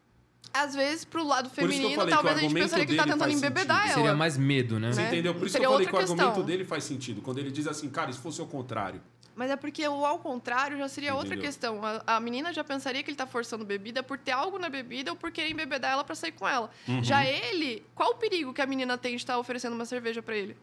Às 0.52 0.74
vezes, 0.74 1.05
pro 1.05 1.26
lado 1.26 1.50
feminino, 1.50 2.06
talvez 2.06 2.38
a 2.38 2.40
gente 2.40 2.55
pensaria 2.55 2.86
que 2.86 2.92
ele 2.92 2.98
tá 2.98 3.05
tentando 3.05 3.30
embebedar 3.30 3.76
sentido. 3.82 3.92
ela. 3.92 3.94
Seria 3.94 4.14
mais 4.16 4.38
medo, 4.38 4.80
né? 4.80 4.92
Você 4.92 5.02
Né? 5.02 5.08
entendeu? 5.08 5.34
Por 5.34 5.44
isso 5.46 5.52
Seria 5.52 5.66
que 5.68 5.72
eu 5.72 5.72
falei 5.76 5.86
que 5.86 5.94
o 5.94 5.98
argumento 5.98 6.26
questão. 6.28 6.44
dele 6.46 6.64
faz 6.64 6.84
sentido. 6.84 7.20
Quando 7.20 7.38
ele 7.38 7.50
diz 7.50 7.66
assim, 7.66 7.90
cara, 7.90 8.10
e 8.10 8.14
se 8.14 8.20
fosse 8.20 8.40
o 8.40 8.46
contrário? 8.46 9.02
Mas 9.36 9.50
é 9.50 9.56
porque 9.56 9.86
o 9.86 10.05
ao 10.06 10.18
contrário 10.18 10.78
já 10.78 10.89
seria 10.89 11.12
outra 11.15 11.34
Entendeu? 11.34 11.44
questão. 11.44 11.81
A, 11.84 12.16
a 12.16 12.20
menina 12.20 12.55
já 12.55 12.65
pensaria 12.65 13.02
que 13.02 13.10
ele 13.10 13.18
tá 13.18 13.26
forçando 13.26 13.66
bebida 13.66 14.02
por 14.02 14.16
ter 14.18 14.32
algo 14.32 14.58
na 14.58 14.70
bebida 14.70 15.10
ou 15.10 15.16
por 15.16 15.31
querer 15.31 15.50
embebedar 15.50 15.92
ela 15.92 16.02
pra 16.02 16.15
sair 16.15 16.32
com 16.32 16.48
ela. 16.48 16.70
Uhum. 16.89 17.05
Já 17.05 17.23
ele, 17.24 17.84
qual 17.94 18.12
o 18.12 18.15
perigo 18.15 18.55
que 18.55 18.62
a 18.62 18.66
menina 18.66 18.97
tem 18.97 19.10
de 19.12 19.18
estar 19.23 19.39
oferecendo 19.39 19.74
uma 19.74 19.84
cerveja 19.84 20.23
pra 20.23 20.34
ele? 20.34 20.56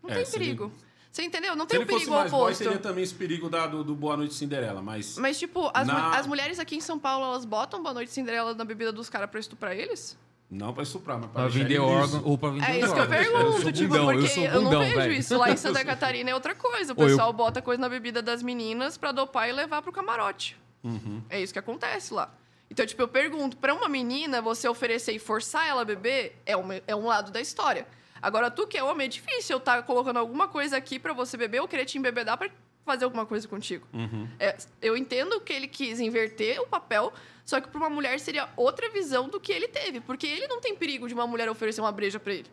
Não 0.00 0.10
É, 0.10 0.14
tem 0.14 0.24
seria- 0.24 0.46
perigo. 0.46 0.72
Você 1.10 1.22
entendeu? 1.22 1.54
Não 1.56 1.64
tem 1.66 1.76
ele 1.80 1.86
fosse 1.86 1.98
perigo 2.06 2.16
mais 2.16 2.30
boy, 2.30 2.42
oposto. 2.42 2.64
teria 2.64 2.78
também 2.78 3.02
esse 3.04 3.14
perigo 3.14 3.48
da- 3.48 3.66
do, 3.68 3.82
do 3.84 3.94
Boa 3.94 4.16
Noite 4.16 4.34
Cinderela, 4.34 4.82
mas... 4.82 5.16
Mas, 5.18 5.38
tipo, 5.38 5.70
as, 5.72 5.86
mu- 5.86 5.92
Na- 5.92 6.16
as 6.18 6.26
mulheres 6.26 6.58
aqui 6.58 6.74
em 6.76 6.80
São 6.80 6.98
Paulo, 6.98 7.24
elas 7.26 7.44
botam 7.44 7.80
Boa 7.82 7.94
Noite 7.94 8.10
Cinderela 8.12 8.52
na 8.54 8.64
bebida 8.64 8.90
dos 8.92 9.08
caras 9.08 9.30
pra 9.30 9.38
estuprar 9.40 9.76
eles? 9.76 10.16
Não 10.50 10.72
pra 10.72 10.82
estuprar, 10.82 11.18
mas 11.18 11.30
pra, 11.30 11.48
vender 11.48 11.78
órgão 11.80 12.22
ou 12.24 12.38
pra 12.38 12.50
vender 12.50 12.70
É 12.70 12.78
isso 12.80 12.92
que 12.94 12.98
eu 13.00 13.02
órgão. 13.02 13.18
pergunto, 13.18 13.62
sou 13.62 13.72
tipo, 13.72 13.88
bundão, 13.88 14.06
porque 14.06 14.24
eu, 14.24 14.28
sou 14.28 14.42
eu 14.44 14.52
não 14.54 14.64
bundão, 14.64 14.80
vejo 14.82 14.94
velho. 14.94 15.12
isso. 15.14 15.36
Lá 15.38 15.50
em 15.50 15.56
Santa 15.56 15.82
Catarina 15.84 16.30
é 16.30 16.34
outra 16.34 16.54
coisa. 16.54 16.92
O 16.92 16.96
Ô, 17.00 17.02
eu- 17.04 17.08
pessoal 17.08 17.32
bota 17.32 17.60
coisa 17.60 17.80
na 17.80 17.88
bebida 17.88 18.22
das 18.22 18.42
meninas 18.42 18.96
pra 18.96 19.10
dopar 19.10 19.48
e 19.48 19.52
levar 19.52 19.82
pro 19.82 19.90
camarote. 19.90 20.56
Uhum. 20.84 21.22
É 21.28 21.40
isso 21.42 21.52
que 21.52 21.58
acontece 21.58 22.12
lá. 22.14 22.32
Então, 22.70 22.84
tipo, 22.86 23.00
eu 23.02 23.08
pergunto, 23.08 23.56
pra 23.56 23.74
uma 23.74 23.88
menina, 23.88 24.40
você 24.42 24.68
oferecer 24.68 25.12
e 25.12 25.18
forçar 25.18 25.66
ela 25.66 25.82
a 25.82 25.84
beber 25.84 26.36
é 26.46 26.56
um, 26.56 26.68
é 26.86 26.94
um 26.94 27.06
lado 27.06 27.30
da 27.32 27.40
história. 27.40 27.86
Agora, 28.22 28.50
tu 28.50 28.66
que 28.66 28.76
é 28.78 28.82
homem, 28.82 29.06
é 29.06 29.08
difícil 29.08 29.54
eu 29.54 29.58
estar 29.58 29.82
colocando 29.82 30.18
alguma 30.18 30.46
coisa 30.48 30.76
aqui 30.76 30.98
pra 30.98 31.12
você 31.12 31.36
beber 31.36 31.60
ou 31.60 31.68
querer 31.68 31.84
te 31.84 31.98
embebedar 31.98 32.36
pra 32.38 32.48
fazer 32.84 33.04
alguma 33.04 33.26
coisa 33.26 33.46
contigo. 33.48 33.86
Uhum. 33.92 34.28
É, 34.38 34.56
eu 34.80 34.96
entendo 34.96 35.40
que 35.40 35.52
ele 35.52 35.66
quis 35.68 36.00
inverter 36.00 36.60
o 36.60 36.66
papel, 36.66 37.12
só 37.44 37.60
que 37.60 37.68
para 37.68 37.78
uma 37.78 37.90
mulher 37.90 38.18
seria 38.20 38.48
outra 38.56 38.88
visão 38.88 39.28
do 39.28 39.38
que 39.38 39.52
ele 39.52 39.68
teve. 39.68 40.00
Porque 40.00 40.26
ele 40.26 40.48
não 40.48 40.60
tem 40.60 40.74
perigo 40.74 41.06
de 41.06 41.14
uma 41.14 41.26
mulher 41.26 41.48
oferecer 41.48 41.80
uma 41.80 41.92
breja 41.92 42.18
para 42.18 42.32
ele. 42.32 42.50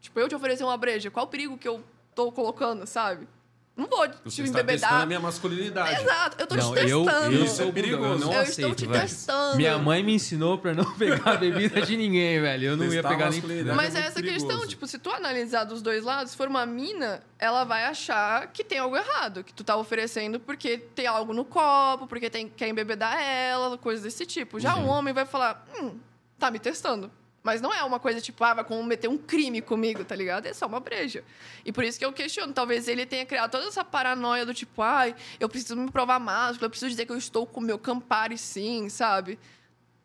Tipo, 0.00 0.18
eu 0.18 0.28
te 0.28 0.34
oferecer 0.34 0.64
uma 0.64 0.76
breja, 0.76 1.10
qual 1.10 1.26
o 1.26 1.28
perigo 1.28 1.58
que 1.58 1.68
eu 1.68 1.84
tô 2.14 2.32
colocando, 2.32 2.86
sabe? 2.86 3.28
Não 3.74 3.86
vou 3.86 4.00
Você 4.00 4.42
te 4.42 4.42
está 4.42 4.42
testando 4.42 4.58
a 4.58 4.60
embebedar. 4.62 5.06
minha 5.06 5.18
masculinidade. 5.20 6.02
Exato, 6.02 6.36
eu 6.38 6.46
tô 6.46 6.54
Não, 6.56 6.74
te 6.74 6.88
eu, 6.90 7.04
testando. 7.04 7.34
eu 7.36 7.46
sou 7.46 7.64
é 7.64 7.68
eu 7.68 7.72
perigoso. 7.72 8.18
não 8.26 8.32
Eu 8.34 8.40
aceito, 8.40 8.60
estou 8.60 8.74
te 8.74 8.86
velho. 8.86 9.00
testando. 9.00 9.56
Minha 9.56 9.78
mãe 9.78 10.02
me 10.02 10.12
ensinou 10.14 10.58
pra 10.58 10.74
não 10.74 10.84
pegar 10.94 11.30
a 11.32 11.36
bebida 11.38 11.80
de 11.80 11.96
ninguém, 11.96 12.38
velho. 12.38 12.64
Eu 12.66 12.76
não 12.76 12.84
ia 12.84 12.90
Testar 13.02 13.08
a 13.08 13.10
pegar 13.12 13.30
nem... 13.30 13.40
masculinidade. 13.40 13.76
Mas 13.76 13.94
é 13.94 13.98
é 13.98 14.02
essa 14.02 14.18
a 14.20 14.22
questão, 14.22 14.46
perigoso. 14.48 14.68
tipo, 14.68 14.86
se 14.86 14.98
tu 14.98 15.10
analisar 15.10 15.64
dos 15.64 15.80
dois 15.80 16.04
lados, 16.04 16.32
se 16.32 16.36
for 16.36 16.48
uma 16.48 16.66
mina, 16.66 17.22
ela 17.38 17.64
vai 17.64 17.84
achar 17.84 18.46
que 18.48 18.62
tem 18.62 18.78
algo 18.78 18.94
errado, 18.94 19.42
que 19.42 19.54
tu 19.54 19.64
tá 19.64 19.74
oferecendo 19.76 20.38
porque 20.38 20.76
tem 20.76 21.06
algo 21.06 21.32
no 21.32 21.44
copo, 21.44 22.06
porque 22.06 22.28
tem, 22.28 22.48
quer 22.50 22.68
embebedar 22.68 23.18
ela, 23.22 23.78
coisas 23.78 24.04
desse 24.04 24.26
tipo. 24.26 24.60
Já 24.60 24.76
Uhum. 24.76 24.84
um 24.84 24.88
homem 24.88 25.14
vai 25.14 25.24
falar, 25.24 25.66
hum, 25.80 25.94
tá 26.38 26.50
me 26.50 26.58
testando. 26.58 27.10
Mas 27.42 27.60
não 27.60 27.74
é 27.74 27.82
uma 27.82 27.98
coisa 27.98 28.20
tipo, 28.20 28.44
ah, 28.44 28.54
vai 28.54 28.64
cometer 28.64 29.08
um 29.08 29.18
crime 29.18 29.60
comigo, 29.60 30.04
tá 30.04 30.14
ligado? 30.14 30.46
É 30.46 30.52
só 30.52 30.66
uma 30.66 30.78
breja. 30.78 31.24
E 31.64 31.72
por 31.72 31.82
isso 31.82 31.98
que 31.98 32.04
eu 32.04 32.12
questiono. 32.12 32.52
Talvez 32.52 32.86
ele 32.86 33.04
tenha 33.04 33.26
criado 33.26 33.50
toda 33.50 33.66
essa 33.66 33.84
paranoia 33.84 34.46
do 34.46 34.54
tipo, 34.54 34.80
ai, 34.80 35.14
eu 35.40 35.48
preciso 35.48 35.76
me 35.76 35.90
provar 35.90 36.20
másculo, 36.20 36.66
eu 36.66 36.70
preciso 36.70 36.90
dizer 36.90 37.04
que 37.04 37.10
eu 37.12 37.16
estou 37.18 37.44
com 37.44 37.58
o 37.58 37.62
meu 37.62 37.78
Campari 37.78 38.38
sim, 38.38 38.88
sabe? 38.88 39.40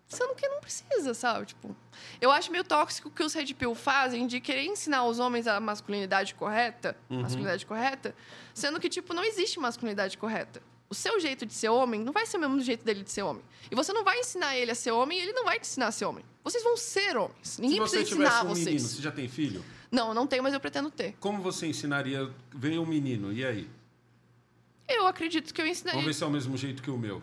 Sendo 0.08 0.34
que 0.36 0.48
não 0.48 0.62
precisa, 0.62 1.14
sabe? 1.14 1.48
Tipo, 1.48 1.76
eu 2.22 2.32
acho 2.32 2.50
meio 2.52 2.64
tóxico 2.64 3.10
o 3.10 3.12
que 3.12 3.22
os 3.22 3.34
Red 3.34 3.54
Pill 3.54 3.76
fazem 3.76 4.26
de 4.26 4.40
querer 4.40 4.64
ensinar 4.64 5.04
os 5.04 5.20
homens 5.20 5.46
a 5.48 5.60
masculinidade 5.60 6.34
correta, 6.34 6.96
Uhum. 7.10 7.22
masculinidade 7.22 7.66
correta, 7.66 8.16
sendo 8.54 8.80
que, 8.80 8.88
tipo, 8.90 9.14
não 9.14 9.24
existe 9.24 9.60
masculinidade 9.60 10.18
correta. 10.18 10.62
O 10.90 10.96
seu 10.96 11.20
jeito 11.20 11.46
de 11.46 11.54
ser 11.54 11.70
homem 11.70 12.02
não 12.02 12.14
vai 12.14 12.26
ser 12.26 12.38
o 12.38 12.40
mesmo 12.40 12.60
jeito 12.62 12.86
dele 12.86 13.04
de 13.04 13.12
ser 13.12 13.22
homem. 13.24 13.44
E 13.70 13.76
você 13.76 13.92
não 13.92 14.04
vai 14.04 14.20
ensinar 14.20 14.56
ele 14.56 14.72
a 14.72 14.76
ser 14.76 14.92
homem 14.92 15.20
e 15.20 15.22
ele 15.22 15.34
não 15.34 15.44
vai 15.44 15.60
te 15.60 15.64
ensinar 15.64 15.88
a 15.88 15.92
ser 15.92 16.06
homem. 16.06 16.24
Vocês 16.44 16.64
vão 16.64 16.78
ser 16.78 17.18
homens. 17.18 17.58
Ninguém 17.60 17.76
Se 17.78 17.80
você 17.80 17.98
precisa 17.98 18.22
ensinar 18.22 18.46
um 18.46 18.50
vocês. 18.50 18.66
menino, 18.66 18.88
você 18.88 19.02
já 19.02 19.12
tem 19.12 19.28
filho? 19.28 19.66
Não, 19.92 20.14
não 20.14 20.26
tenho, 20.26 20.44
mas 20.44 20.54
eu 20.54 20.60
pretendo 20.60 20.90
ter. 20.90 21.16
Como 21.20 21.42
você 21.42 21.68
ensinaria... 21.68 22.30
Veio 22.54 22.82
um 22.82 22.86
menino, 22.86 23.34
e 23.34 23.46
aí? 23.46 23.70
Eu 24.88 25.06
acredito 25.08 25.54
que 25.54 25.60
eu 25.60 25.66
Vamos 25.66 25.78
ensinaria 25.78 26.04
ver 26.06 26.14
se 26.14 26.24
é 26.24 26.28
o 26.28 26.32
mesmo 26.32 26.56
jeito 26.56 26.82
que 26.82 26.90
o 26.90 26.98
meu. 26.98 27.22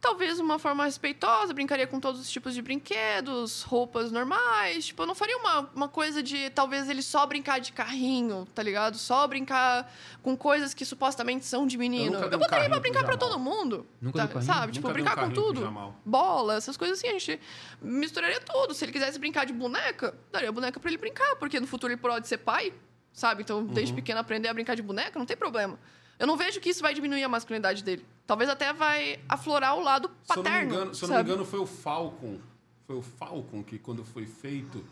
Talvez 0.00 0.40
uma 0.40 0.58
forma 0.58 0.84
respeitosa, 0.84 1.52
brincaria 1.52 1.86
com 1.86 2.00
todos 2.00 2.20
os 2.20 2.30
tipos 2.30 2.54
de 2.54 2.62
brinquedos, 2.62 3.62
roupas 3.62 4.10
normais. 4.10 4.86
Tipo, 4.86 5.02
eu 5.02 5.06
não 5.06 5.14
faria 5.14 5.36
uma, 5.36 5.60
uma 5.74 5.88
coisa 5.88 6.22
de 6.22 6.48
talvez 6.50 6.88
ele 6.88 7.02
só 7.02 7.26
brincar 7.26 7.60
de 7.60 7.72
carrinho, 7.72 8.46
tá 8.54 8.62
ligado? 8.62 8.96
Só 8.96 9.26
brincar 9.26 9.92
com 10.22 10.36
coisas 10.36 10.72
que 10.72 10.84
supostamente 10.84 11.44
são 11.44 11.66
de 11.66 11.76
menino. 11.76 12.12
nunca 12.12 12.24
Eu, 12.26 12.30
dei 12.30 12.38
um 12.38 12.40
botaria 12.40 12.68
pra 12.70 12.80
brincar 12.80 13.04
pra 13.04 13.16
todo 13.16 13.38
mundo. 13.38 13.86
Nunca 14.00 14.26
tá? 14.26 14.40
Sabe? 14.40 14.72
Tipo, 14.72 14.88
dei 14.88 14.90
um 14.90 14.94
brincar 14.94 15.16
com 15.16 15.30
tudo. 15.30 15.94
Bola, 16.04 16.54
essas 16.54 16.76
coisas 16.76 16.98
assim. 16.98 17.08
A 17.08 17.12
gente 17.12 17.38
misturaria 17.82 18.40
tudo. 18.40 18.74
Se 18.74 18.84
ele 18.84 18.92
quisesse 18.92 19.18
brincar 19.18 19.44
de 19.44 19.52
boneca, 19.52 20.16
daria 20.32 20.50
boneca 20.50 20.80
pra 20.80 20.90
ele 20.90 20.98
brincar, 20.98 21.36
porque 21.36 21.60
no 21.60 21.66
futuro 21.66 21.92
ele 21.92 22.00
pode 22.00 22.26
ser 22.26 22.38
pai, 22.38 22.72
sabe? 23.12 23.42
Então, 23.42 23.58
Uhum. 23.58 23.66
desde 23.66 23.92
pequeno 23.92 24.18
aprender 24.20 24.48
a 24.48 24.54
brincar 24.54 24.74
de 24.74 24.82
boneca, 24.82 25.18
não 25.18 25.26
tem 25.26 25.36
problema. 25.36 25.78
Eu 26.20 26.26
não 26.26 26.36
vejo 26.36 26.60
que 26.60 26.68
isso 26.68 26.82
vai 26.82 26.92
diminuir 26.94 27.24
a 27.24 27.28
masculinidade 27.28 27.82
dele. 27.82 28.04
Talvez 28.26 28.48
até 28.50 28.72
vai 28.74 29.18
aflorar 29.28 29.74
o 29.76 29.80
lado 29.82 30.10
Se 30.22 30.32
eu 30.32 30.36
não 30.36 30.42
me 30.42 30.48
paterno. 30.50 30.74
engano, 30.74 30.94
se 30.94 31.02
eu 31.04 31.08
não 31.08 31.16
me 31.16 31.22
engano, 31.22 31.44
foi 31.46 31.58
o 31.58 31.66
Falcon. 31.66 32.38
Foi 32.86 32.94
o 32.96 33.02
Falcon 33.02 33.62
que, 33.64 33.78
quando 33.78 34.04
foi 34.04 34.26
feito, 34.26 34.84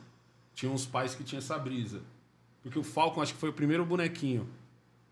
tinha 0.55 0.73
uns 0.73 0.87
pais 0.87 1.15
que 1.15 1.23
tinham 1.23 1.39
essa 1.39 1.59
brisa. 1.59 2.01
Porque 2.63 2.79
o 2.79 2.83
Falcon, 2.83 3.21
acho 3.21 3.35
que 3.35 3.39
foi 3.41 3.51
o 3.51 3.53
primeiro 3.53 3.85
bonequinho. 3.85 4.49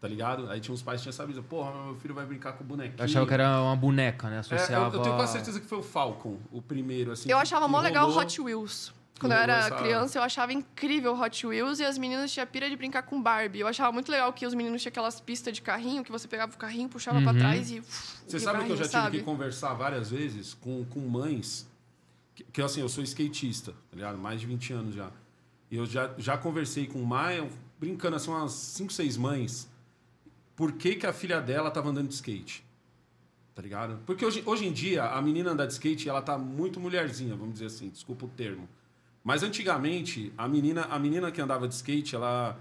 Tá 0.01 0.09
ligado? 0.09 0.51
Aí 0.51 0.61
tinha 0.61 0.75
uns 0.75 0.83
pais 0.83 1.01
que 1.01 1.05
tinham 1.05 1.11
essa 1.13 1.25
brisa. 1.25 1.43
Porra, 1.43 1.71
meu 1.85 1.97
filho 1.97 2.15
vai 2.15 2.25
brincar 2.25 2.53
com 2.55 2.65
o 2.65 2.67
bonequinho. 2.67 2.99
Eu 2.99 3.05
achava 3.05 3.27
que 3.27 3.35
era 3.35 3.61
uma 3.63 3.77
boneca, 3.77 4.29
né? 4.29 4.37
É, 4.37 4.39
eu, 4.39 4.41
Associava... 4.41 4.97
eu 4.97 5.03
tenho 5.03 5.17
quase 5.17 5.33
certeza 5.33 5.61
que 5.61 5.67
foi 5.67 5.79
o 5.79 5.83
Falcon, 5.83 6.39
o 6.51 6.63
primeiro, 6.63 7.13
assim. 7.13 7.29
Eu 7.31 7.37
que- 7.37 7.43
achava 7.43 7.69
mó 7.69 7.81
legal 7.81 8.07
rolou. 8.07 8.23
Hot 8.23 8.41
Wheels. 8.41 8.93
Quando 9.19 9.33
eu 9.33 9.39
era 9.39 9.71
criança, 9.71 10.19
eu 10.19 10.23
achava 10.23 10.53
incrível 10.53 11.19
Hot 11.19 11.47
Wheels 11.47 11.79
e 11.81 11.85
as 11.85 11.97
meninas 11.97 12.31
tinham 12.33 12.47
pira 12.47 12.69
de 12.69 12.77
brincar 12.77 13.03
com 13.03 13.21
Barbie. 13.21 13.61
Eu 13.61 13.67
achava 13.67 13.91
muito 13.91 14.11
legal 14.11 14.31
que 14.33 14.45
os 14.47 14.53
meninos 14.55 14.83
tinham 14.83 14.91
aquelas 14.91 15.21
pistas 15.21 15.55
de 15.55 15.63
carrinho 15.63 16.05
que 16.05 16.13
você 16.13 16.29
pegava 16.29 16.53
o 16.53 16.59
carrinho, 16.59 16.89
puxava 16.89 17.21
pra 17.23 17.33
Uhum. 17.33 17.39
trás 17.39 17.71
e. 17.71 17.81
Você 17.81 18.39
sabe 18.39 18.65
que 18.67 18.73
eu 18.73 18.77
já 18.77 18.89
tive 18.89 19.19
que 19.19 19.25
conversar 19.25 19.73
várias 19.75 20.11
vezes 20.11 20.53
com, 20.55 20.85
com 20.85 21.01
mães, 21.01 21.67
que, 22.35 22.45
que 22.45 22.61
assim, 22.63 22.81
eu 22.81 22.89
sou 22.89 23.03
skatista, 23.03 23.73
tá 23.73 23.97
ligado? 23.97 24.19
Mais 24.19 24.41
de 24.41 24.47
20 24.47 24.73
anos 24.75 24.95
já. 24.95 25.11
E 25.71 25.77
eu 25.77 25.87
já, 25.87 26.13
já 26.19 26.37
conversei 26.37 26.87
com 26.87 27.03
Maia, 27.03 27.49
brincando 27.81 28.17
assim, 28.17 28.31
umas 28.31 28.53
5, 28.53 28.93
6 28.93 29.17
mães, 29.17 29.69
por 30.55 30.73
que, 30.73 30.95
que 30.95 31.07
a 31.07 31.13
filha 31.13 31.41
dela 31.41 31.71
tava 31.71 31.89
andando 31.89 32.09
de 32.09 32.15
skate. 32.15 32.65
Tá 33.55 33.63
ligado? 33.63 33.99
Porque 34.05 34.25
hoje, 34.25 34.43
hoje 34.45 34.67
em 34.67 34.73
dia, 34.73 35.05
a 35.05 35.23
menina 35.23 35.51
andar 35.53 35.65
de 35.67 35.73
skate, 35.73 36.07
ela 36.09 36.21
tá 36.21 36.37
muito 36.37 36.79
mulherzinha, 36.79 37.35
vamos 37.35 37.55
dizer 37.55 37.67
assim, 37.67 37.89
desculpa 37.89 38.27
o 38.27 38.29
termo. 38.29 38.69
Mas 39.27 39.43
antigamente, 39.43 40.33
a 40.39 40.47
menina, 40.47 40.83
a 40.89 41.01
menina 41.01 41.33
que 41.33 41.41
andava 41.41 41.67
de 41.67 41.75
skate, 41.75 42.15
ela. 42.15 42.57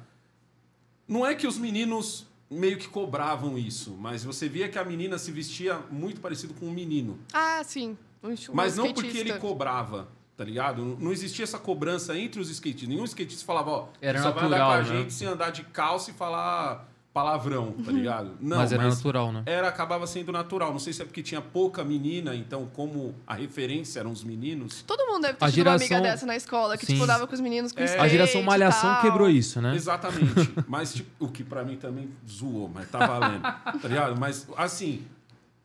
Não 1.08 1.24
é 1.24 1.36
que 1.36 1.46
os 1.46 1.60
meninos 1.60 2.26
meio 2.50 2.76
que 2.80 2.88
cobravam 2.88 3.56
isso, 3.56 3.92
mas 4.00 4.24
você 4.24 4.50
via 4.50 4.68
que 4.68 4.80
a 4.80 4.84
menina 4.84 5.20
se 5.20 5.32
vestia 5.32 5.78
muito 5.92 6.20
parecido 6.20 6.56
com 6.56 6.66
um 6.66 6.72
menino. 6.72 7.20
Ah, 7.32 7.62
sim. 7.64 7.96
Um 8.24 8.32
estilo 8.32 8.58
Mas 8.58 8.76
não 8.76 8.86
porque 8.92 9.10
skatista. 9.10 9.30
ele 9.34 9.40
cobrava, 9.40 10.08
tá 10.36 10.44
ligado? 10.44 10.84
Não- 10.84 10.96
Não 10.98 11.12
existia 11.12 11.44
essa 11.44 11.60
cobrança 11.60 12.18
entre 12.18 12.42
os 12.42 12.50
skatistas. 12.50 12.90
Nenhum 12.90 13.04
skatista 13.06 13.46
falava, 13.46 13.70
ó, 13.70 13.88
Era 14.02 14.20
só 14.24 14.32
vai 14.32 14.46
andar 14.46 14.58
natural, 14.58 14.84
com 14.84 14.90
a 14.90 14.94
né? 14.94 15.00
gente 15.02 15.14
se 15.14 15.24
andar 15.26 15.52
de 15.52 15.64
calça 15.66 16.10
e 16.10 16.14
falar 16.16 16.90
palavrão, 17.16 17.72
tá 17.72 17.94
ligado? 17.94 18.32
Não, 18.42 18.58
Mas 18.58 18.74
era 18.74 18.84
natural, 18.90 19.32
né? 19.32 19.42
era 19.46 19.70
acabava 19.70 20.06
sendo 20.06 20.34
natural. 20.34 20.74
Não 20.74 20.80
sei 20.80 20.92
se 20.92 21.02
é 21.02 21.06
porque 21.06 21.24
tinha 21.24 21.40
pouca 21.42 21.82
menina, 21.82 22.36
então 22.36 22.70
como 22.74 23.16
a 23.26 23.34
referência 23.34 24.02
eram 24.02 24.12
os 24.12 24.22
meninos. 24.22 24.84
Todo 24.86 25.06
mundo 25.08 25.22
deve 25.22 25.36
ter 25.38 25.46
A 25.46 25.50
tido 25.50 25.66
uma 25.66 25.76
amiga 25.76 25.88
geração- 25.88 26.12
dessa 26.12 26.26
na 26.26 26.36
escola, 26.36 26.78
que 26.78 26.86
Sim. 26.86 26.96
tipo, 26.96 27.08
dava 27.08 27.26
com 27.26 27.34
os 27.34 27.40
meninos 27.40 27.72
com 27.72 27.80
É. 27.80 27.86
skate 27.86 28.04
A 28.04 28.08
geração 28.10 28.44
Malhação 28.44 28.92
tal. 28.96 29.02
quebrou 29.02 29.30
isso, 29.30 29.62
né? 29.62 29.74
Exatamente. 29.74 30.26
Mas, 30.68 30.94
tipo, 30.94 31.10
o 31.26 31.30
que 31.30 31.42
pra 31.42 31.64
mim 31.64 31.78
também 31.78 32.10
zoou, 32.30 32.68
mas 32.68 32.90
tá 32.92 33.06
valendo. 33.08 33.42
tá 33.44 33.88
ligado? 33.88 34.20
Mas, 34.20 34.46
assim, 34.58 35.02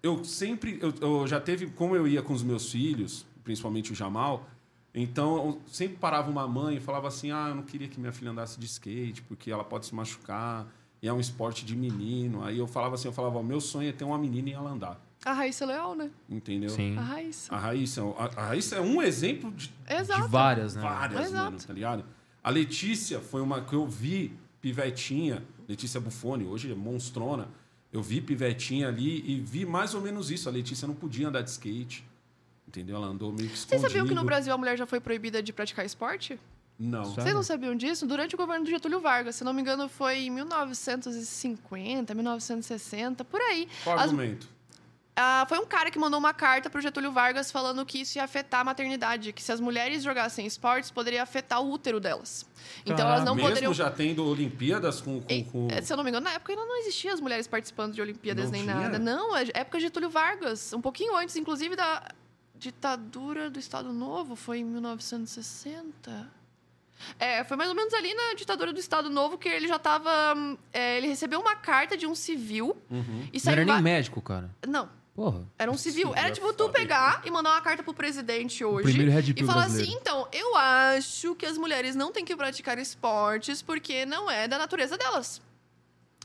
eu 0.04 0.22
sempre. 0.24 0.78
Eu, 0.80 0.94
eu 1.00 1.26
já 1.26 1.40
teve. 1.40 1.66
Como 1.66 1.96
eu 1.96 2.06
ia 2.06 2.22
com 2.22 2.32
os 2.32 2.44
meus 2.44 2.70
filhos, 2.70 3.26
principalmente 3.42 3.90
o 3.90 3.94
Jamal, 3.96 4.46
então 4.94 5.36
eu 5.36 5.60
sempre 5.66 5.96
parava 5.96 6.30
uma 6.30 6.46
mãe 6.46 6.76
e 6.76 6.80
falava 6.80 7.08
assim: 7.08 7.32
ah, 7.32 7.46
eu 7.48 7.56
não 7.56 7.64
queria 7.64 7.88
que 7.88 7.98
minha 7.98 8.12
filha 8.12 8.30
andasse 8.30 8.58
de 8.60 8.66
skate, 8.66 9.22
porque 9.22 9.50
ela 9.50 9.64
pode 9.64 9.86
se 9.86 9.94
machucar, 9.96 10.66
e 11.02 11.08
é 11.08 11.12
um 11.12 11.20
esporte 11.20 11.64
de 11.64 11.76
menino. 11.76 12.42
Aí 12.44 12.58
eu 12.58 12.66
falava 12.66 12.94
assim: 12.94 13.08
eu 13.08 13.12
falava, 13.12 13.38
ó, 13.38 13.42
meu 13.42 13.60
sonho 13.60 13.88
é 13.88 13.92
ter 13.92 14.04
uma 14.04 14.18
menina 14.18 14.50
e 14.50 14.52
ela 14.52 14.70
andar. 14.70 15.00
A 15.24 15.32
Raíssa 15.34 15.66
Leal, 15.66 15.94
né? 15.94 16.10
Entendeu? 16.28 16.70
Sim. 16.70 16.96
A 16.96 17.02
Raíssa. 17.02 17.54
A 17.54 17.58
Raíssa, 17.58 18.02
a, 18.02 18.24
a 18.40 18.46
Raíssa 18.46 18.76
é 18.76 18.80
um 18.80 19.02
exemplo 19.02 19.50
de 19.52 19.70
Exato. 19.88 20.22
De 20.22 20.28
várias, 20.28 20.74
né? 20.74 20.82
Várias, 20.82 21.26
Exato. 21.26 21.44
mano, 21.44 21.58
tá 21.58 21.72
ligado? 21.74 22.04
A 22.42 22.48
Letícia 22.48 23.20
foi 23.20 23.42
uma 23.42 23.60
que 23.60 23.74
eu 23.74 23.86
vi 23.86 24.34
pivetinha, 24.62 25.42
Letícia 25.68 26.00
Buffoni, 26.00 26.46
hoje 26.46 26.72
é 26.72 26.74
monstrona. 26.74 27.48
Eu 27.92 28.02
vi 28.02 28.20
pivetinha 28.20 28.88
ali 28.88 29.22
e 29.30 29.40
vi 29.40 29.66
mais 29.66 29.94
ou 29.94 30.00
menos 30.00 30.30
isso. 30.30 30.48
A 30.48 30.52
Letícia 30.52 30.86
não 30.86 30.94
podia 30.94 31.28
andar 31.28 31.42
de 31.42 31.50
skate. 31.50 32.04
Entendeu? 32.66 32.96
Ela 32.96 33.08
andou 33.08 33.32
meio 33.32 33.48
que 33.48 33.56
Vocês 33.58 33.64
escondido. 33.64 33.88
sabiam 33.88 34.06
que 34.06 34.14
no 34.14 34.24
Brasil 34.24 34.54
a 34.54 34.56
mulher 34.56 34.78
já 34.78 34.86
foi 34.86 35.00
proibida 35.00 35.42
de 35.42 35.52
praticar 35.52 35.84
esporte? 35.84 36.38
Não. 36.82 37.04
Vocês 37.04 37.34
não 37.34 37.42
sabiam 37.42 37.76
disso? 37.76 38.06
Durante 38.06 38.34
o 38.34 38.38
governo 38.38 38.64
do 38.64 38.70
Getúlio 38.70 39.00
Vargas, 39.00 39.36
se 39.36 39.44
não 39.44 39.52
me 39.52 39.60
engano, 39.60 39.86
foi 39.86 40.20
em 40.20 40.30
1950, 40.30 42.14
1960, 42.14 43.22
por 43.24 43.38
aí. 43.40 43.68
Qual 43.84 43.96
As- 43.96 44.04
argumento? 44.04 44.48
Ah, 45.22 45.44
foi 45.46 45.58
um 45.58 45.66
cara 45.66 45.90
que 45.90 45.98
mandou 45.98 46.18
uma 46.18 46.32
carta 46.32 46.70
pro 46.70 46.80
Getúlio 46.80 47.12
Vargas 47.12 47.52
falando 47.52 47.84
que 47.84 48.00
isso 48.00 48.16
ia 48.16 48.24
afetar 48.24 48.60
a 48.60 48.64
maternidade, 48.64 49.34
que 49.34 49.42
se 49.42 49.52
as 49.52 49.60
mulheres 49.60 50.02
jogassem 50.02 50.46
esportes, 50.46 50.90
poderia 50.90 51.22
afetar 51.22 51.60
o 51.60 51.70
útero 51.70 52.00
delas. 52.00 52.46
Então 52.86 53.06
elas 53.06 53.24
não 53.24 53.34
Mesmo 53.34 53.48
poderiam. 53.50 53.74
já 53.74 53.90
tendo 53.90 54.24
Olimpíadas 54.24 55.02
com... 55.02 55.20
com, 55.20 55.44
com... 55.44 55.68
eh, 55.70 55.82
Se 55.82 55.92
eu 55.92 55.98
não 55.98 56.04
me 56.04 56.08
engano, 56.08 56.24
na 56.24 56.32
época 56.32 56.52
ainda 56.52 56.64
não 56.64 56.78
existiam 56.78 57.12
as 57.12 57.20
mulheres 57.20 57.46
participando 57.46 57.92
de 57.92 58.00
Olimpíadas 58.00 58.46
Não 58.46 58.52
nem 58.52 58.62
tinha? 58.62 58.74
nada. 58.74 58.98
Não, 58.98 59.36
é 59.36 59.42
época 59.52 59.76
de 59.76 59.84
Getúlio 59.84 60.08
Vargas. 60.08 60.72
Um 60.72 60.80
pouquinho 60.80 61.14
antes, 61.14 61.36
inclusive, 61.36 61.76
da 61.76 62.02
ditadura 62.58 63.50
do 63.50 63.58
Estado 63.58 63.92
Novo. 63.92 64.34
Foi 64.36 64.60
em 64.60 64.64
1960. 64.64 66.39
É, 67.18 67.42
foi 67.44 67.56
mais 67.56 67.68
ou 67.70 67.76
menos 67.76 67.92
ali 67.94 68.12
na 68.14 68.34
ditadura 68.34 68.72
do 68.72 68.78
Estado 68.80 69.08
Novo 69.10 69.38
que 69.38 69.48
ele 69.48 69.66
já 69.68 69.76
estava. 69.76 70.10
ele 70.72 71.06
recebeu 71.06 71.40
uma 71.40 71.56
carta 71.56 71.96
de 71.96 72.06
um 72.06 72.14
civil 72.14 72.76
Uhum. 72.90 73.28
e 73.32 73.36
Não 73.36 73.40
saiu. 73.40 73.52
era 73.52 73.64
nem 73.64 73.82
médico, 73.82 74.20
cara. 74.20 74.50
Não, 74.66 74.88
Porra. 75.14 75.46
era 75.58 75.70
um 75.70 75.76
civil. 75.78 76.12
Era 76.14 76.28
é 76.28 76.30
tipo 76.30 76.52
tu 76.52 76.68
pegar 76.68 77.22
e 77.24 77.30
mandar 77.30 77.50
uma 77.50 77.60
carta 77.60 77.82
pro 77.82 77.92
presidente 77.94 78.64
hoje. 78.64 78.84
primeiro 78.84 79.10
Red 79.12 79.32
e 79.36 79.44
falar 79.44 79.60
brasileiro. 79.62 79.90
assim: 79.90 79.98
então, 80.00 80.28
eu 80.32 80.56
acho 80.56 81.34
que 81.34 81.46
as 81.46 81.56
mulheres 81.58 81.94
não 81.96 82.12
têm 82.12 82.24
que 82.24 82.34
praticar 82.36 82.78
esportes 82.78 83.62
porque 83.62 84.04
não 84.06 84.30
é 84.30 84.46
da 84.48 84.58
natureza 84.58 84.96
delas. 84.98 85.40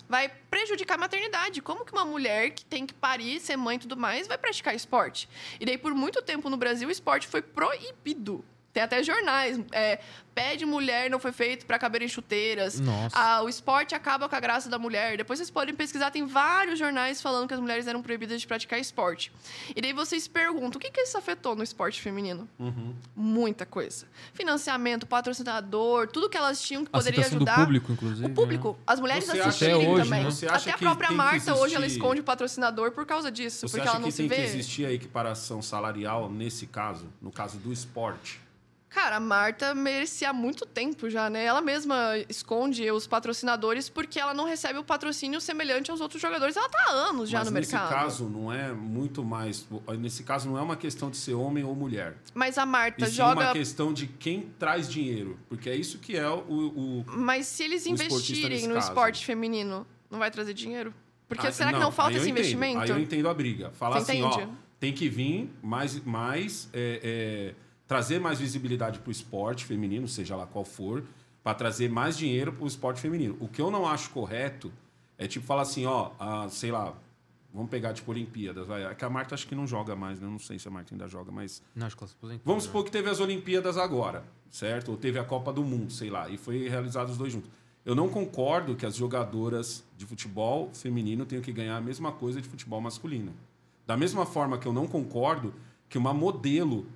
Vai 0.07 0.29
prejudicar 0.51 0.95
a 0.95 0.97
maternidade. 0.99 1.61
Como 1.63 1.83
que 1.83 1.91
uma 1.91 2.05
mulher 2.05 2.51
que 2.51 2.63
tem 2.63 2.85
que 2.85 2.93
parir, 2.93 3.39
ser 3.39 3.57
mãe 3.57 3.77
e 3.77 3.79
tudo 3.79 3.97
mais, 3.97 4.27
vai 4.27 4.37
praticar 4.37 4.75
esporte? 4.75 5.27
E 5.59 5.65
daí, 5.65 5.79
por 5.79 5.95
muito 5.95 6.21
tempo 6.21 6.47
no 6.47 6.57
Brasil, 6.57 6.87
o 6.87 6.91
esporte 6.91 7.27
foi 7.27 7.41
proibido. 7.41 8.45
Tem 8.75 8.83
até 8.83 9.01
jornais. 9.01 9.57
É, 9.71 9.99
pé 10.35 10.57
de 10.57 10.65
mulher 10.65 11.09
não 11.09 11.17
foi 11.17 11.31
feito 11.31 11.65
para 11.65 11.79
caber 11.79 12.01
em 12.01 12.09
chuteiras. 12.09 12.77
Nossa. 12.77 13.17
Ah, 13.17 13.41
o 13.41 13.47
esporte 13.47 13.95
acaba 13.95 14.27
com 14.27 14.35
a 14.35 14.39
graça 14.41 14.69
da 14.69 14.77
mulher. 14.77 15.15
Depois 15.15 15.39
vocês 15.39 15.49
podem 15.49 15.73
pesquisar, 15.73 16.11
tem 16.11 16.25
vários 16.25 16.77
jornais 16.77 17.21
falando 17.21 17.47
que 17.47 17.53
as 17.53 17.59
mulheres 17.61 17.87
eram 17.87 18.01
proibidas 18.01 18.41
de 18.41 18.45
praticar 18.45 18.77
esporte. 18.77 19.31
E 19.73 19.81
daí 19.81 19.93
vocês 19.93 20.27
perguntam, 20.27 20.77
o 20.77 20.81
que, 20.81 20.91
que 20.91 20.99
isso 20.99 21.17
afetou 21.17 21.55
no 21.55 21.63
esporte 21.63 22.01
feminino? 22.01 22.49
Uhum. 22.59 22.93
Muita 23.15 23.65
coisa. 23.65 24.07
Financiamento, 24.33 25.07
patrocinador, 25.07 26.07
tudo 26.09 26.29
que 26.29 26.35
elas 26.35 26.61
tinham 26.61 26.83
que 26.83 26.91
poderia 26.91 27.21
Aceitação 27.21 27.37
ajudar. 27.37 27.55
do 27.55 27.61
público, 27.63 27.91
inclusive. 27.93 28.25
O 28.25 28.29
público, 28.33 28.77
as 28.85 28.99
mulheres 28.99 29.23
Você 29.23 29.39
acha 29.39 29.47
assistirem 29.47 29.75
que- 29.77 29.81
Até 29.83 29.89
hoje, 29.93 30.03
também. 30.03 30.23
né? 30.25 30.29
Você 30.31 30.45
acha 30.47 30.55
Até 30.57 30.71
a 30.71 30.73
que 30.73 30.79
própria 30.83 31.07
tem 31.07 31.17
que 31.17 31.23
Marta 31.23 31.55
hoje 31.55 31.75
ela 31.75 31.85
existir- 31.85 32.01
esconde 32.01 32.19
o 32.19 32.23
patrocinador 32.25 32.91
por 32.91 33.05
causa 33.05 33.31
disso, 33.31 33.65
Você 33.69 33.77
porque 33.77 33.81
acha 33.87 33.89
ela 33.91 33.99
não 33.99 34.09
que 34.09 34.11
se 34.11 34.17
tem 34.17 34.27
que 34.29 34.35
vê. 34.35 34.43
existir 34.43 34.85
a 34.85 34.91
equiparação 34.91 35.61
salarial 35.61 36.29
nesse 36.29 36.67
caso? 36.67 37.07
No 37.21 37.31
caso 37.31 37.57
do 37.57 37.71
esporte? 37.71 38.43
Cara, 38.89 39.17
a 39.17 39.19
Marta 39.19 39.75
merecia 39.75 40.29
há 40.29 40.33
muito 40.33 40.65
tempo 40.65 41.09
já, 41.09 41.29
né? 41.29 41.43
Ela 41.43 41.59
mesma 41.61 42.17
esconde 42.29 42.89
os 42.91 43.05
patrocinadores 43.05 43.89
porque 43.89 44.17
ela 44.17 44.33
não 44.33 44.45
recebe 44.45 44.79
o 44.79 44.85
patrocínio 44.85 45.41
semelhante 45.41 45.91
aos 45.91 45.99
outros 45.99 46.21
jogadores. 46.21 46.55
Ela 46.55 46.69
tá 46.69 46.77
há 46.87 46.91
anos 46.91 47.29
já 47.29 47.39
Mas 47.39 47.47
no 47.49 47.53
nesse 47.59 47.73
mercado. 47.73 47.89
caso 47.93 48.29
não 48.29 48.53
é 48.53 48.71
muito 48.71 49.21
mais... 49.21 49.67
Nesse 49.99 50.23
caso 50.23 50.47
não 50.47 50.57
é 50.57 50.61
uma 50.61 50.77
questão 50.77 51.09
de 51.09 51.17
ser 51.17 51.33
homem 51.33 51.61
ou 51.63 51.75
mulher. 51.75 52.15
Mas 52.33 52.57
a 52.57 52.65
Marta 52.65 53.05
E 53.05 53.09
joga. 53.09 53.41
uma 53.41 53.51
questão 53.51 53.91
de 53.91 54.07
quem 54.07 54.49
traz 54.57 54.89
dinheiro. 54.89 55.37
Porque 55.49 55.69
é 55.69 55.75
isso 55.75 55.97
que 55.99 56.15
é 56.15 56.29
o... 56.29 56.37
o- 56.47 57.05
Mas 57.07 57.47
se 57.47 57.63
eles 57.63 57.85
investirem 57.85 58.49
nesse 58.51 58.67
no 58.67 58.75
caso. 58.75 58.87
esporte 58.87 59.25
feminino, 59.25 59.85
não 60.09 60.19
vai 60.19 60.31
trazer 60.31 60.53
dinheiro? 60.53 60.93
Porque 61.27 61.47
Ah, 61.47 61.51
será 61.51 61.73
que 61.73 61.79
não 61.79 61.91
falta 61.91 62.13
esse 62.13 62.21
entendo. 62.29 62.37
investimento? 62.37 62.79
Aí 62.79 62.89
eu 62.91 62.99
entendo 62.99 63.27
a 63.27 63.33
briga. 63.33 63.71
Falar 63.71 63.99
Você 63.99 64.13
assim, 64.13 64.21
ó, 64.23 64.29
entende? 64.35 64.51
tem 64.79 64.93
que 64.93 65.09
vir 65.09 65.49
mais, 65.61 66.01
mais 66.05 66.69
é, 66.71 67.01
é, 67.51 67.55
trazer 67.87 68.19
mais 68.19 68.39
visibilidade 68.39 68.99
para 68.99 69.09
o 69.09 69.11
esporte 69.11 69.65
feminino, 69.65 70.07
seja 70.07 70.35
lá 70.35 70.45
qual 70.45 70.65
for, 70.65 71.03
para 71.43 71.53
trazer 71.53 71.89
mais 71.89 72.17
dinheiro 72.17 72.51
para 72.53 72.63
o 72.63 72.67
esporte 72.67 72.99
feminino. 72.99 73.37
O 73.39 73.47
que 73.47 73.61
eu 73.61 73.69
não 73.69 73.87
acho 73.87 74.09
correto 74.09 74.71
é 75.17 75.27
tipo 75.27 75.45
falar 75.45 75.61
assim, 75.61 75.85
ó, 75.85 76.11
ah, 76.19 76.47
sei 76.49 76.71
lá, 76.71 76.93
vamos 77.53 77.69
pegar 77.69 77.93
tipo 77.93 78.11
Olimpíadas, 78.11 78.67
vai. 78.67 78.83
É 78.83 78.93
que 78.95 79.05
a 79.05 79.09
Marta 79.09 79.35
acho 79.35 79.47
que 79.47 79.53
não 79.55 79.67
joga 79.67 79.95
mais, 79.95 80.19
né? 80.19 80.25
Eu 80.25 80.31
não 80.31 80.39
sei 80.39 80.57
se 80.57 80.67
a 80.67 80.71
Marta 80.71 80.93
ainda 80.93 81.07
joga, 81.07 81.31
mas 81.31 81.61
Não, 81.75 81.85
acho 81.85 81.95
que 81.95 82.03
ela 82.03 82.09
se 82.09 82.15
aposentou, 82.15 82.41
Vamos 82.45 82.63
né? 82.63 82.67
supor 82.67 82.83
que 82.83 82.91
teve 82.91 83.09
as 83.09 83.19
Olimpíadas 83.19 83.77
agora, 83.77 84.23
certo? 84.49 84.89
Ou 84.91 84.97
teve 84.97 85.19
a 85.19 85.23
Copa 85.23 85.53
do 85.53 85.63
Mundo, 85.63 85.93
sei 85.93 86.09
lá, 86.09 86.27
e 86.27 86.37
foi 86.37 86.67
realizados 86.67 87.11
os 87.13 87.17
dois 87.17 87.31
juntos. 87.31 87.49
Eu 87.85 87.93
não 87.93 88.09
concordo 88.09 88.75
que 88.75 88.83
as 88.83 88.95
jogadoras 88.95 89.83
de 89.95 90.07
futebol 90.07 90.71
feminino 90.73 91.23
tenham 91.23 91.43
que 91.43 91.51
ganhar 91.51 91.77
a 91.77 91.81
mesma 91.81 92.11
coisa 92.11 92.41
de 92.41 92.49
futebol 92.49 92.81
masculino. 92.81 93.31
Da 93.85 93.95
mesma 93.95 94.25
forma 94.25 94.57
que 94.57 94.67
eu 94.67 94.73
não 94.73 94.87
concordo 94.87 95.53
que 95.87 95.95
uma 95.95 96.11
modelo 96.11 96.87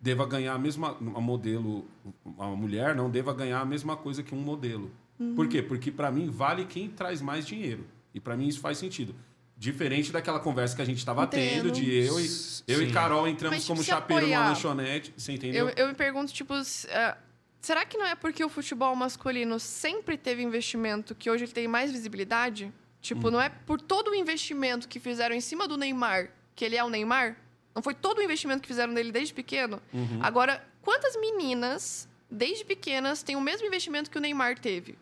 deva 0.00 0.26
ganhar 0.26 0.54
a 0.54 0.58
mesma 0.58 0.92
uma 0.94 1.20
modelo 1.20 1.86
uma 2.24 2.56
mulher 2.56 2.94
não 2.94 3.10
deva 3.10 3.34
ganhar 3.34 3.60
a 3.60 3.64
mesma 3.64 3.96
coisa 3.96 4.22
que 4.22 4.34
um 4.34 4.38
modelo. 4.40 4.90
Por 5.36 5.46
quê? 5.48 5.62
Porque 5.62 5.90
para 5.90 6.10
mim 6.10 6.30
vale 6.30 6.64
quem 6.64 6.88
traz 6.88 7.20
mais 7.20 7.46
dinheiro. 7.46 7.84
E 8.14 8.18
para 8.18 8.36
mim 8.36 8.48
isso 8.48 8.60
faz 8.60 8.78
sentido. 8.78 9.14
Diferente 9.56 10.10
daquela 10.10 10.40
conversa 10.40 10.74
que 10.74 10.80
a 10.80 10.84
gente 10.86 10.96
estava 10.96 11.26
tendo 11.26 11.70
de 11.70 11.84
eu 11.92 12.18
e 12.18 12.24
eu 12.66 12.82
e 12.82 12.86
Sim. 12.86 12.92
Carol 12.92 13.28
entramos 13.28 13.56
Mas, 13.56 13.62
tipo, 13.64 13.74
como 13.74 13.82
se 13.84 13.90
chapeiro 13.90 14.22
numa 14.26 14.36
apoiar. 14.36 14.48
lanchonete, 14.48 15.12
você 15.14 15.32
entendeu? 15.32 15.68
Eu, 15.68 15.74
eu 15.76 15.88
me 15.88 15.94
pergunto, 15.94 16.32
tipo, 16.32 16.54
é, 16.88 17.16
será 17.60 17.84
que 17.84 17.98
não 17.98 18.06
é 18.06 18.14
porque 18.14 18.42
o 18.42 18.48
futebol 18.48 18.96
masculino 18.96 19.60
sempre 19.60 20.16
teve 20.16 20.42
investimento 20.42 21.14
que 21.14 21.28
hoje 21.30 21.44
ele 21.44 21.52
tem 21.52 21.68
mais 21.68 21.92
visibilidade? 21.92 22.72
Tipo, 23.02 23.28
Hum. 23.28 23.32
não 23.32 23.40
é 23.40 23.50
por 23.50 23.78
todo 23.78 24.12
o 24.12 24.14
investimento 24.14 24.88
que 24.88 24.98
fizeram 24.98 25.36
em 25.36 25.40
cima 25.42 25.68
do 25.68 25.76
Neymar, 25.76 26.30
que 26.56 26.64
ele 26.64 26.76
é 26.76 26.82
o 26.82 26.88
Neymar? 26.88 27.36
Não 27.74 27.82
foi 27.82 27.94
todo 27.94 28.18
o 28.18 28.22
investimento 28.22 28.62
que 28.62 28.68
fizeram 28.68 28.92
nele 28.92 29.12
desde 29.12 29.32
pequeno? 29.34 29.80
Uhum. 29.92 30.18
Agora, 30.22 30.64
quantas 30.82 31.14
meninas, 31.20 32.08
desde 32.30 32.64
pequenas, 32.64 33.22
têm 33.22 33.36
o 33.36 33.40
mesmo 33.40 33.66
investimento 33.66 34.10
que 34.10 34.18
o 34.18 34.20
Neymar 34.20 34.58
teve? 34.58 34.98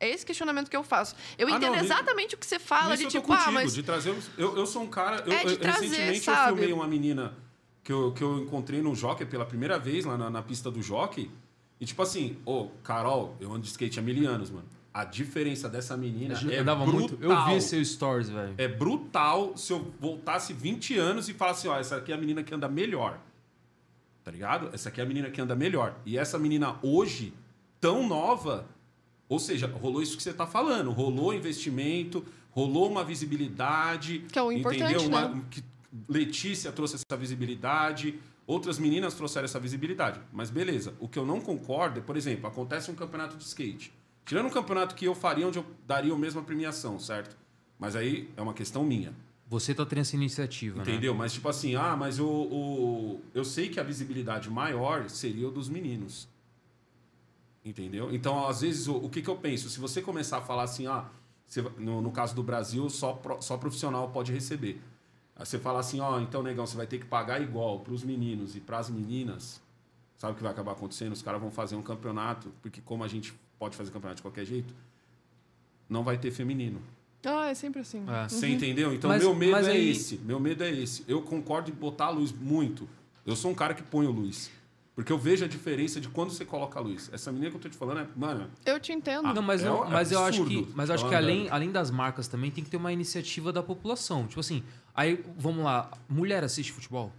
É 0.00 0.08
esse 0.08 0.24
questionamento 0.26 0.68
que 0.70 0.76
eu 0.76 0.82
faço. 0.82 1.14
Eu 1.38 1.46
Ah, 1.46 1.50
não, 1.52 1.56
entendo 1.58 1.72
nisso- 1.72 1.84
exatamente 1.86 2.34
o 2.34 2.38
que 2.38 2.46
você 2.46 2.58
fala, 2.58 2.96
de 2.96 3.06
tipo, 3.06 3.32
ah, 3.32 3.36
contigo, 3.38 3.52
mas 3.52 3.74
de 3.74 3.82
trazer. 3.82 4.14
Eu, 4.36 4.56
eu 4.56 4.66
sou 4.66 4.82
um 4.82 4.86
cara. 4.88 5.22
Eu, 5.26 5.32
É, 5.32 5.44
de 5.44 5.56
trazer, 5.56 5.86
recentemente 5.86 6.20
sabe? 6.20 6.50
eu 6.52 6.56
filmei 6.56 6.72
uma 6.72 6.86
menina 6.86 7.34
que 7.82 7.92
eu, 7.92 8.12
que 8.12 8.22
eu 8.22 8.38
encontrei 8.38 8.82
no 8.82 8.94
jockey 8.94 9.24
pela 9.24 9.44
primeira 9.46 9.78
vez 9.78 10.04
lá 10.04 10.16
na, 10.18 10.28
na 10.30 10.42
pista 10.42 10.70
do 10.70 10.82
jockey. 10.82 11.30
E 11.80 11.86
tipo 11.86 12.00
assim, 12.02 12.38
ô, 12.44 12.68
Carol, 12.82 13.36
eu 13.40 13.50
ando 13.52 13.60
de 13.62 13.68
skate 13.68 13.98
há 13.98 14.02
mil 14.02 14.28
anos, 14.28 14.50
mano. 14.50 14.66
A 14.94 15.04
diferença 15.04 15.68
dessa 15.68 15.96
menina 15.96 16.38
Eu 16.40 16.50
é 16.52 16.58
andava 16.58 16.84
brutal. 16.84 17.00
muito. 17.00 17.18
Eu 17.20 17.44
vi 17.46 17.60
seu 17.60 17.84
stories, 17.84 18.28
velho. 18.28 18.54
É 18.56 18.68
brutal 18.68 19.56
se 19.56 19.72
eu 19.72 19.92
voltasse 19.98 20.52
20 20.52 20.96
anos 20.96 21.28
e 21.28 21.34
falasse, 21.34 21.66
ó, 21.66 21.76
essa 21.76 21.96
aqui 21.96 22.12
é 22.12 22.14
a 22.14 22.18
menina 22.18 22.44
que 22.44 22.54
anda 22.54 22.68
melhor. 22.68 23.18
Tá 24.22 24.30
ligado? 24.30 24.70
Essa 24.72 24.90
aqui 24.90 25.00
é 25.00 25.04
a 25.04 25.06
menina 25.06 25.28
que 25.30 25.40
anda 25.40 25.56
melhor. 25.56 25.96
E 26.06 26.16
essa 26.16 26.38
menina 26.38 26.76
hoje, 26.80 27.34
tão 27.80 28.06
nova, 28.06 28.68
ou 29.28 29.40
seja, 29.40 29.66
rolou 29.66 30.00
isso 30.00 30.16
que 30.16 30.22
você 30.22 30.32
tá 30.32 30.46
falando. 30.46 30.92
Rolou 30.92 31.34
investimento, 31.34 32.24
rolou 32.52 32.88
uma 32.88 33.02
visibilidade. 33.02 34.24
Que 34.30 34.38
é 34.38 34.42
o 34.44 34.52
importante, 34.52 34.84
entendeu? 34.94 35.08
Uma- 35.08 35.28
né? 35.28 35.42
que 35.50 35.62
Letícia 36.08 36.70
trouxe 36.70 36.94
essa 36.96 37.16
visibilidade, 37.16 38.18
outras 38.46 38.78
meninas 38.78 39.14
trouxeram 39.14 39.44
essa 39.44 39.58
visibilidade. 39.58 40.20
Mas 40.32 40.50
beleza, 40.50 40.94
o 41.00 41.08
que 41.08 41.18
eu 41.18 41.26
não 41.26 41.40
concordo 41.40 41.98
é, 41.98 42.02
por 42.02 42.16
exemplo, 42.16 42.46
acontece 42.46 42.90
um 42.92 42.94
campeonato 42.94 43.36
de 43.36 43.42
skate. 43.44 43.92
Tirando 44.24 44.46
um 44.46 44.50
campeonato 44.50 44.94
que 44.94 45.04
eu 45.04 45.14
faria 45.14 45.46
onde 45.46 45.58
eu 45.58 45.66
daria 45.86 46.12
a 46.12 46.18
mesma 46.18 46.42
premiação, 46.42 46.98
certo? 46.98 47.36
Mas 47.78 47.94
aí 47.96 48.30
é 48.36 48.42
uma 48.42 48.54
questão 48.54 48.82
minha. 48.84 49.12
Você 49.48 49.74
tá 49.74 49.84
tendo 49.84 49.98
essa 50.00 50.16
iniciativa, 50.16 50.78
né? 50.78 50.82
Entendeu? 50.82 51.14
Mas 51.14 51.32
tipo 51.34 51.48
assim, 51.48 51.74
ah, 51.74 51.94
mas 51.96 52.18
o, 52.18 52.26
o- 52.26 53.20
eu 53.34 53.44
sei 53.44 53.68
que 53.68 53.78
a 53.78 53.82
visibilidade 53.82 54.48
maior 54.50 55.08
seria 55.10 55.46
o 55.48 55.50
dos 55.50 55.68
meninos. 55.68 56.26
Entendeu? 57.64 58.12
Então, 58.14 58.46
às 58.46 58.60
vezes, 58.60 58.86
o, 58.88 58.96
o 58.96 59.08
que, 59.08 59.22
que 59.22 59.28
eu 59.28 59.36
penso? 59.36 59.68
Se 59.70 59.78
você 59.80 60.02
começar 60.02 60.38
a 60.38 60.42
falar 60.42 60.64
assim, 60.64 60.86
ah, 60.86 61.06
você 61.46 61.62
no, 61.78 62.00
no 62.02 62.10
caso 62.10 62.34
do 62.34 62.42
Brasil, 62.42 62.88
só, 62.90 63.20
só 63.40 63.56
profissional 63.56 64.10
pode 64.10 64.32
receber. 64.32 64.80
Aí 65.36 65.44
você 65.46 65.58
fala 65.58 65.80
assim, 65.80 65.98
ó, 66.00 66.20
então, 66.20 66.42
negão, 66.42 66.66
você 66.66 66.76
vai 66.76 66.86
ter 66.86 66.98
que 66.98 67.06
pagar 67.06 67.40
igual 67.42 67.80
para 67.80 67.92
os 67.92 68.02
meninos 68.04 68.54
e 68.54 68.60
para 68.60 68.78
as 68.78 68.88
meninas. 68.90 69.60
Sabe 70.16 70.32
o 70.34 70.36
que 70.36 70.42
vai 70.42 70.52
acabar 70.52 70.72
acontecendo? 70.72 71.12
Os 71.12 71.22
caras 71.22 71.40
vão 71.40 71.50
fazer 71.50 71.74
um 71.76 71.82
campeonato, 71.82 72.52
porque 72.62 72.80
como 72.80 73.02
a 73.02 73.08
gente 73.08 73.34
pode 73.64 73.76
fazer 73.76 73.90
campeonato 73.90 74.16
de 74.16 74.22
qualquer 74.22 74.44
jeito, 74.44 74.74
não 75.88 76.04
vai 76.04 76.18
ter 76.18 76.30
feminino. 76.30 76.80
Ah, 77.24 77.48
é 77.48 77.54
sempre 77.54 77.80
assim. 77.80 78.04
É. 78.06 78.28
Você 78.28 78.46
entendeu? 78.48 78.92
Então, 78.92 79.08
Mas- 79.08 79.22
meu 79.22 79.34
medo 79.34 79.56
é 79.56 79.70
aí- 79.70 79.90
esse. 79.90 80.18
Meu 80.18 80.38
medo 80.38 80.62
é 80.62 80.70
esse. 80.70 81.02
Eu 81.08 81.22
concordo 81.22 81.70
em 81.70 81.74
botar 81.74 82.06
a 82.06 82.10
luz 82.10 82.30
muito. 82.32 82.86
Eu 83.24 83.34
sou 83.34 83.50
um 83.50 83.54
cara 83.54 83.72
que 83.72 83.82
põe 83.82 84.06
o 84.06 84.10
luz. 84.10 84.50
Porque 84.94 85.10
eu 85.10 85.18
vejo 85.18 85.44
a 85.44 85.48
diferença 85.48 85.98
de 86.00 86.08
quando 86.08 86.30
você 86.30 86.44
coloca 86.44 86.78
a 86.78 86.82
luz. 86.82 87.08
Essa 87.12 87.32
menina 87.32 87.50
que 87.50 87.56
eu 87.56 87.60
tô 87.60 87.68
te 87.70 87.76
falando 87.76 88.00
é, 88.00 88.06
mano, 88.14 88.48
Eu 88.66 88.78
te 88.78 88.92
entendo. 88.92 89.32
Não, 89.32 89.42
mas, 89.42 89.64
É 89.64 89.68
eu, 89.68 89.84
mas 89.86 90.12
eu 90.12 90.22
acho 90.22 90.44
que, 90.44 90.68
mas 90.74 90.88
eu 90.90 90.94
acho 90.96 91.04
Tá 91.04 91.10
que 91.10 91.16
além, 91.16 91.48
além 91.50 91.72
das 91.72 91.90
marcas 91.90 92.28
também 92.28 92.50
tem 92.50 92.62
que 92.62 92.70
ter 92.70 92.76
uma 92.76 92.92
iniciativa 92.92 93.50
da 93.52 93.62
população. 93.62 94.26
Tipo 94.26 94.40
assim, 94.40 94.62
aí 94.94 95.24
vamos 95.38 95.64
lá, 95.64 95.90
mulher 96.08 96.44
assiste 96.44 96.70
futebol? 96.70 97.10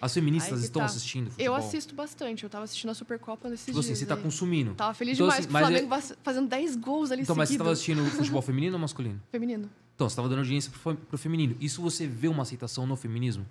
As 0.00 0.12
feministas 0.12 0.58
Aí 0.58 0.64
estão 0.64 0.80
tá. 0.80 0.86
assistindo 0.86 1.30
futebol? 1.30 1.46
Eu 1.46 1.54
assisto 1.54 1.94
bastante. 1.94 2.44
Eu 2.44 2.50
tava 2.50 2.64
assistindo 2.64 2.90
a 2.90 2.94
Supercopa 2.94 3.48
nesses 3.48 3.66
Tipo 3.66 3.78
assim, 3.78 3.88
dias. 3.88 3.98
você 4.00 4.06
tá 4.06 4.14
aí. 4.14 4.22
consumindo. 4.22 4.74
Tava 4.74 4.92
feliz 4.94 5.14
Então, 5.16 5.26
demais 5.28 5.44
assim, 5.46 5.54
o 5.54 5.56
é- 5.56 5.60
Flamengo 5.60 5.88
va- 5.88 6.16
fazendo 6.22 6.48
10 6.48 6.76
gols 6.76 7.10
ali 7.10 7.22
Então, 7.22 7.34
mas 7.36 7.48
você 7.48 7.58
tava 7.58 7.70
assistindo 7.72 8.04
futebol 8.10 8.42
feminino 8.42 8.74
ou 8.74 8.80
masculino? 8.80 9.20
Feminino. 9.30 9.70
Então, 9.94 10.08
você 10.08 10.16
tava 10.16 10.28
dando 10.28 10.38
audiência 10.40 10.70
pro, 10.82 10.94
pro 10.94 11.16
feminino. 11.18 11.56
Isso 11.60 11.80
você 11.80 12.06
vê 12.06 12.28
uma 12.28 12.42
aceitação 12.42 12.86
no 12.86 12.96
feminismo? 12.96 13.46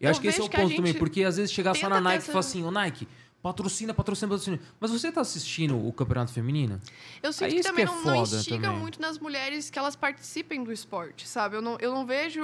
Eu, 0.00 0.06
Eu 0.06 0.10
acho 0.10 0.20
que 0.20 0.26
esse 0.26 0.40
é 0.40 0.44
o 0.44 0.50
ponto 0.50 0.74
também, 0.76 0.92
porque 0.94 1.22
às 1.24 1.36
vezes 1.36 1.52
chegar 1.52 1.74
só 1.74 1.88
na 1.88 2.00
Nike 2.00 2.16
e 2.16 2.18
essa- 2.18 2.26
falar 2.32 2.40
assim, 2.40 2.62
ô 2.64 2.70
Nike, 2.70 3.08
patrocina, 3.42 3.94
patrocina, 3.94 4.28
patrocina. 4.28 4.60
Mas 4.78 4.90
você 4.90 5.10
tá 5.10 5.20
assistindo 5.20 5.76
o 5.86 5.92
campeonato 5.92 6.32
feminino? 6.32 6.80
Eu 7.22 7.32
sinto 7.32 7.52
É 7.52 7.54
que 7.56 7.62
também 7.62 7.86
que 7.86 7.90
é 7.90 7.94
não, 7.94 8.04
não 8.04 8.22
instiga 8.22 8.60
também. 8.66 8.80
muito 8.80 9.00
nas 9.00 9.18
mulheres 9.18 9.70
que 9.70 9.78
elas 9.78 9.96
participem 9.96 10.62
do 10.62 10.72
esporte, 10.72 11.26
sabe? 11.26 11.56
Eu 11.56 11.62
não, 11.62 11.78
eu 11.80 11.94
não 11.94 12.04
vejo. 12.04 12.40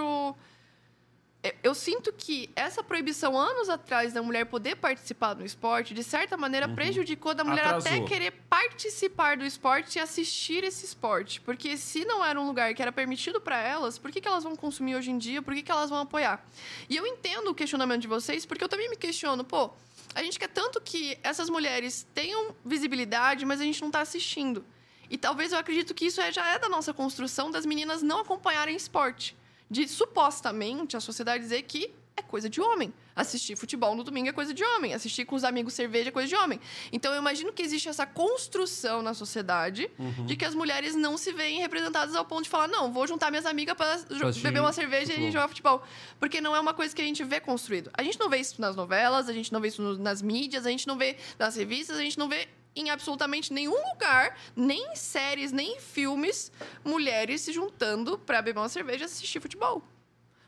Eu- 1.43 1.53
Eu 1.63 1.75
sinto 1.75 2.13
que 2.13 2.51
essa 2.57 2.83
proibição 2.83 3.39
anos 3.39 3.69
atrás 3.69 4.13
da 4.13 4.23
mulher 4.23 4.45
poder 4.47 4.77
participar 4.77 5.35
do 5.35 5.45
esporte, 5.45 5.95
de 5.95 6.03
certa 6.03 6.37
maneira, 6.37 6.69
prejudicou 6.69 7.35
da 7.35 7.45
mulher 7.45 7.65
até 7.65 7.91
Atrasou. 7.91 8.05
querer 8.07 8.33
participar 8.51 9.37
do 9.37 9.45
esporte 9.45 9.97
e 9.97 10.01
assistir 10.01 10.65
esse 10.65 10.85
esporte. 10.85 11.41
Porque 11.41 11.77
se 11.77 12.05
não 12.05 12.25
era 12.25 12.41
um 12.41 12.47
lugar 12.47 12.75
que 12.75 12.83
era 12.83 12.91
permitido 12.91 13.41
para 13.41 13.59
elas, 13.61 13.99
por 13.99 14.11
que, 14.11 14.21
que 14.21 14.27
elas 14.29 14.43
vão 14.45 14.57
consumir 14.57 14.97
hoje 14.97 15.11
em 15.11 15.19
dia? 15.19 15.41
Por 15.43 15.55
que, 15.55 15.63
que 15.63 15.71
elas 15.71 15.91
vão 15.91 16.01
apoiar? 16.01 16.45
E 16.89 16.97
eu 16.97 17.07
entendo 17.07 17.49
o 17.51 17.55
questionamento 17.55 18.01
de 18.03 18.09
vocês, 18.09 18.45
porque 18.45 18.65
eu 18.65 18.69
também 18.69 18.89
me 18.91 18.97
questiono, 18.97 19.45
pô, 19.45 19.71
a 20.15 20.23
gente 20.23 20.39
quer 20.39 20.49
tanto 20.49 20.81
que 20.81 21.19
essas 21.23 21.49
mulheres 21.49 22.07
tenham 22.15 22.55
visibilidade, 22.65 23.45
mas 23.45 23.61
a 23.61 23.65
gente 23.65 23.81
não 23.81 23.89
está 23.89 24.01
assistindo. 24.01 24.65
E 25.11 25.17
talvez 25.17 25.53
eu 25.53 25.59
acredito 25.59 25.95
que 25.95 26.07
isso 26.07 26.21
é- 26.21 26.33
já 26.33 26.47
é 26.49 26.59
da 26.59 26.69
nossa 26.69 26.93
construção 26.93 27.51
das 27.51 27.65
meninas 27.65 28.03
não 28.03 28.19
acompanharem 28.21 28.75
esporte. 28.75 29.37
De 29.71 29.87
supostamente 29.87 30.97
a 30.97 31.01
sociedade 31.01 31.43
dizer 31.43 31.63
que 31.63 31.93
é 32.19 32.23
coisa 32.23 32.51
de 32.51 32.61
homem. 32.61 32.93
Assistir 33.15 33.57
futebol 33.57 33.95
no 33.95 34.05
domingo 34.05 34.29
é 34.29 34.33
coisa 34.33 34.53
de 34.53 34.65
homem. 34.65 34.93
Assistir 34.95 35.25
com 35.25 35.35
os 35.35 35.45
amigos 35.45 35.75
cerveja 35.75 36.09
é 36.09 36.13
coisa 36.13 36.29
de 36.29 36.37
homem. 36.37 36.61
Então 36.93 37.13
eu 37.13 37.19
imagino 37.19 37.53
que 37.53 37.63
existe 37.63 37.89
essa 37.89 38.07
construção 38.07 39.03
na 39.03 39.15
sociedade 39.15 39.91
de 40.25 40.37
que 40.37 40.45
as 40.45 40.55
mulheres 40.55 40.95
não 40.95 41.17
se 41.17 41.33
veem 41.33 41.61
representadas 41.61 42.15
ao 42.15 42.25
ponto 42.25 42.45
de 42.45 42.49
falar: 42.49 42.69
não, 42.69 42.93
vou 42.93 43.07
juntar 43.07 43.31
minhas 43.31 43.47
amigas 43.47 43.77
para 43.77 43.99
beber 44.43 44.61
uma 44.61 44.73
cerveja 44.73 45.07
futebol. 45.07 45.29
e 45.29 45.33
jogar 45.33 45.49
futebol. 45.49 45.83
Porque 46.19 46.41
não 46.41 46.55
é 46.55 46.61
uma 46.61 46.75
coisa 46.75 46.95
que 46.95 47.03
a 47.03 47.05
gente 47.05 47.25
vê 47.25 47.41
construído. 47.41 47.91
A 47.95 48.03
gente 48.03 48.19
não 48.19 48.29
vê 48.29 48.39
isso 48.39 48.61
nas 48.61 48.77
novelas, 48.77 49.29
a 49.29 49.33
gente 49.33 49.53
não 49.53 49.61
vê 49.61 49.69
isso 49.69 49.83
nas 49.99 50.23
mídias, 50.23 50.67
a 50.67 50.71
gente 50.71 50.87
não 50.87 50.97
vê 50.97 51.17
nas 51.39 51.57
revistas, 51.57 51.97
a 51.97 52.03
gente 52.03 52.19
não 52.19 52.29
vê 52.29 52.49
em 52.77 52.91
absolutamente 52.91 53.53
nenhum 53.53 53.77
lugar, 53.93 54.37
nem 54.55 54.93
em 54.93 54.97
séries, 54.97 55.51
nem 55.53 55.77
em 55.77 55.81
filmes, 55.81 56.53
mulheres 56.85 57.41
se 57.41 57.53
juntando 57.53 58.19
para 58.19 58.41
beber 58.43 58.61
uma 58.61 58.69
cerveja 58.69 59.05
e 59.05 59.07
assistir 59.07 59.41
futebol. 59.41 59.83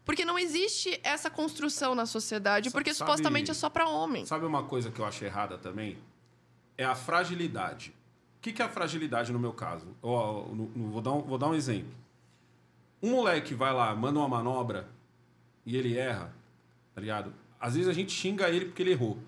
Porque 0.04 0.24
não 0.24 0.38
existe 0.38 0.98
essa 1.02 1.28
construção 1.30 1.94
na 1.94 2.06
sociedade, 2.06 2.70
porque 2.70 2.92
sabe- 2.94 3.10
supostamente 3.10 3.50
é 3.50 3.54
só 3.54 3.68
para 3.68 3.88
homem. 3.88 4.24
Sabe 4.26 4.44
uma 4.46 4.64
coisa 4.64 4.90
que 4.90 5.00
eu 5.00 5.04
acho 5.04 5.24
errada 5.24 5.58
também? 5.58 5.98
É 6.76 6.84
a 6.84 6.94
fragilidade. 6.94 7.94
O 8.38 8.40
que, 8.40 8.52
que 8.52 8.62
é 8.62 8.64
a 8.64 8.68
fragilidade 8.68 9.30
no 9.32 9.38
meu 9.38 9.52
caso? 9.52 9.86
Ó, 10.02 10.46
no- 10.46 10.70
no- 10.74 10.90
vou, 10.90 11.00
dar 11.02 11.12
um, 11.12 11.20
vou 11.22 11.36
dar 11.38 11.48
um 11.48 11.54
exemplo. 11.54 11.92
Um 13.02 13.10
moleque 13.10 13.54
vai 13.54 13.72
lá, 13.72 13.94
manda 13.94 14.18
uma 14.18 14.28
manobra 14.28 14.88
e 15.66 15.76
ele 15.76 15.96
erra, 15.96 16.32
tá 16.94 17.00
ligado? 17.00 17.32
Às 17.60 17.74
vezes 17.74 17.88
a 17.88 17.92
gente 17.92 18.12
xinga 18.12 18.48
ele 18.48 18.64
porque 18.66 18.82
ele 18.82 18.92
errou. 18.92 19.18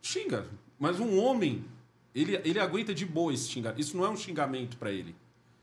Xinga. 0.00 0.46
Mas 0.80 0.98
um 0.98 1.22
homem, 1.22 1.62
ele, 2.14 2.40
ele 2.42 2.58
aguenta 2.58 2.94
de 2.94 3.04
boa 3.04 3.34
esse 3.34 3.48
xingamento. 3.48 3.80
Isso 3.80 3.96
não 3.96 4.04
é 4.06 4.08
um 4.08 4.16
xingamento 4.16 4.78
pra 4.78 4.90
ele. 4.90 5.14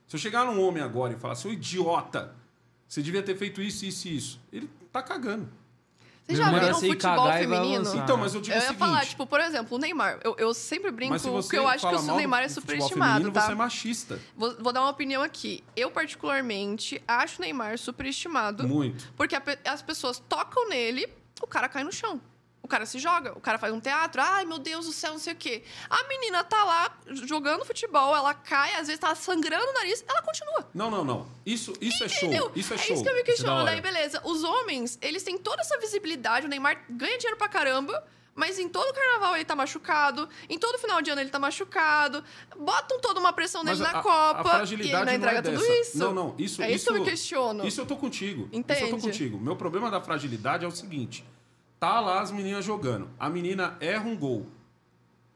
Se 0.08 0.16
eu 0.16 0.20
chegar 0.20 0.46
num 0.46 0.62
homem 0.62 0.82
agora 0.82 1.14
e 1.14 1.18
falar, 1.18 1.34
seu 1.36 1.52
idiota, 1.52 2.36
você 2.88 3.02
devia 3.02 3.24
ter 3.24 3.36
feito 3.36 3.60
isso, 3.60 3.84
isso 3.84 4.08
e 4.08 4.16
isso. 4.16 4.40
Ele 4.54 4.70
tá 4.92 5.02
cagando. 5.02 5.50
Vocês 6.28 6.38
já 6.38 6.52
viram 6.52 6.70
ir 6.70 6.90
futebol 6.90 7.30
e 7.30 7.40
feminino? 7.40 7.96
Então, 7.96 8.18
mas 8.18 8.36
eu 8.36 8.42
digo 8.42 8.54
Eu 8.54 8.60
o 8.60 8.62
ia 8.62 8.68
seguinte... 8.68 8.80
falar, 8.80 9.06
tipo, 9.06 9.26
por 9.26 9.40
exemplo, 9.40 9.78
o 9.78 9.80
Neymar. 9.80 10.20
Eu, 10.24 10.36
eu 10.38 10.54
sempre 10.54 10.92
brinco 10.92 11.16
que 11.50 11.58
eu 11.58 11.68
acho 11.68 11.90
que 11.90 11.96
o 11.96 12.16
Neymar 12.16 12.44
é 12.44 12.50
superestimado, 12.50 13.12
feminino, 13.14 13.32
tá? 13.32 13.42
Você 13.42 13.52
é 13.54 13.56
machista. 13.56 14.20
Vou, 14.36 14.56
vou 14.60 14.74
dar 14.74 14.82
uma 14.82 14.90
opinião 14.90 15.24
aqui. 15.24 15.64
Eu, 15.76 15.90
particularmente, 15.90 17.02
acho 17.08 17.40
o 17.40 17.42
Neymar 17.42 17.78
superestimado. 17.80 18.68
Muito. 18.68 19.12
Porque 19.16 19.36
a 19.36 19.42
as 19.66 19.82
pessoas 19.82 20.20
tocam 20.28 20.68
nele, 20.70 21.08
o 21.42 21.48
cara 21.48 21.70
cai 21.70 21.84
no 21.84 21.92
chão. 21.94 22.22
O 22.68 22.70
cara 22.70 22.86
se 22.86 23.00
joga, 23.00 23.32
o 23.32 23.40
cara 23.40 23.58
faz 23.58 23.74
um 23.74 23.80
teatro, 23.80 24.22
ai 24.22 24.44
meu 24.44 24.60
Deus 24.60 24.86
do 24.88 24.92
céu, 24.92 25.14
não 25.14 25.20
sei 25.20 25.32
o 25.32 25.36
quê. 25.38 25.64
A 25.90 26.04
menina 26.10 26.44
tá 26.44 26.66
lá 26.66 26.98
jogando 27.26 27.64
futebol, 27.64 28.14
ela 28.14 28.34
cai, 28.34 28.74
às 28.74 28.88
vezes 28.88 29.00
tá 29.00 29.16
sangrando 29.16 29.70
o 29.70 29.74
nariz, 29.74 30.04
ela 30.06 30.22
continua. 30.22 30.70
Não, 30.74 30.92
não, 30.92 31.06
não. 31.06 31.26
Isso, 31.46 31.72
isso 31.80 32.04
é 32.04 32.10
show. 32.10 32.52
Isso 32.54 32.74
é, 32.74 32.76
é 32.76 32.78
show. 32.78 32.94
isso 32.96 33.04
que 33.04 33.10
eu 33.10 33.14
me 33.16 33.22
Isso 33.22 33.32
é 33.32 33.34
questiono. 33.36 33.64
Daí, 33.64 33.80
beleza. 33.80 34.22
Os 34.26 34.44
homens, 34.44 35.00
eles 35.02 35.24
têm 35.24 35.38
toda 35.38 35.62
essa 35.62 35.78
visibilidade. 35.80 36.46
O 36.46 36.50
Neymar 36.50 36.84
ganha 36.90 37.18
dinheiro 37.18 37.38
pra 37.38 37.48
caramba. 37.48 38.06
Mas 38.36 38.60
em 38.60 38.70
todo 38.70 38.94
carnaval 38.94 39.34
ele 39.36 39.46
tá 39.46 39.56
machucado, 39.56 40.30
em 40.48 40.60
todo 40.60 40.78
final 40.78 41.02
de 41.02 41.10
ano 41.10 41.22
ele 41.22 41.32
tá 41.32 41.40
machucado, 41.40 42.24
botam 42.56 43.00
toda 43.02 43.20
uma 43.20 43.34
pressão 43.34 43.64
nele 43.64 43.80
Mas 43.80 43.92
na 43.94 44.00
a- 44.00 44.04
Copa 44.04 44.38
a 44.38 44.42
e 44.42 44.56
fragilidade 44.58 44.96
ele 45.10 45.18
não 45.18 45.28
entrega 45.32 45.42
não 45.42 45.58
é 45.58 45.58
tudo 45.66 45.74
isso. 45.82 45.98
Não, 45.98 46.14
não, 46.14 46.36
isso- 46.38 46.62
é 46.62 46.70
isso, 46.72 46.84
que 46.86 46.90
eu 46.92 46.94
me 46.94 47.00
isso- 47.02 47.10
questiono. 47.10 47.66
Isso 47.68 47.82
eu 47.82 47.86
tô 47.88 47.96
contigo. 47.98 48.42
Isso 48.44 48.50
eu 48.54 48.60
Entende? 48.60 48.90
tô 48.92 48.98
contigo. 49.00 49.40
Meu 49.40 49.56
problema 49.56 49.90
da 49.90 50.00
fragilidade 50.00 50.64
é 50.64 50.68
o 50.68 50.72
seguinte: 50.72 51.26
tá 51.80 52.00
lá 52.00 52.22
as 52.22 52.32
meninas 52.32 52.64
jogando. 52.66 53.08
A 53.20 53.30
menina 53.30 53.76
erra 53.80 54.08
um 54.08 54.16
gol. 54.18 54.48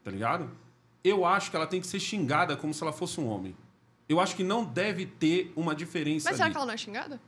Tá 0.04 0.10
ligado? 0.10 0.50
Eu 1.04 1.24
acho 1.24 1.50
que 1.50 1.56
ela 1.56 1.66
tem 1.66 1.80
que 1.80 1.86
ser 1.86 2.00
xingada 2.00 2.56
como 2.56 2.72
se 2.72 2.82
ela 2.82 2.92
fosse 2.92 3.20
um 3.20 3.28
homem. 3.28 3.54
Eu 4.08 4.20
acho 4.20 4.34
que 4.36 4.44
não 4.44 4.64
deve 4.64 5.06
ter 5.06 5.52
uma 5.56 5.74
diferença 5.74 6.28
Mas 6.28 6.36
será 6.36 6.46
ali. 6.46 6.52
que 6.52 6.56
ela 6.58 6.66
não 6.66 6.74
é 6.74 6.76
xingada? 6.76 7.20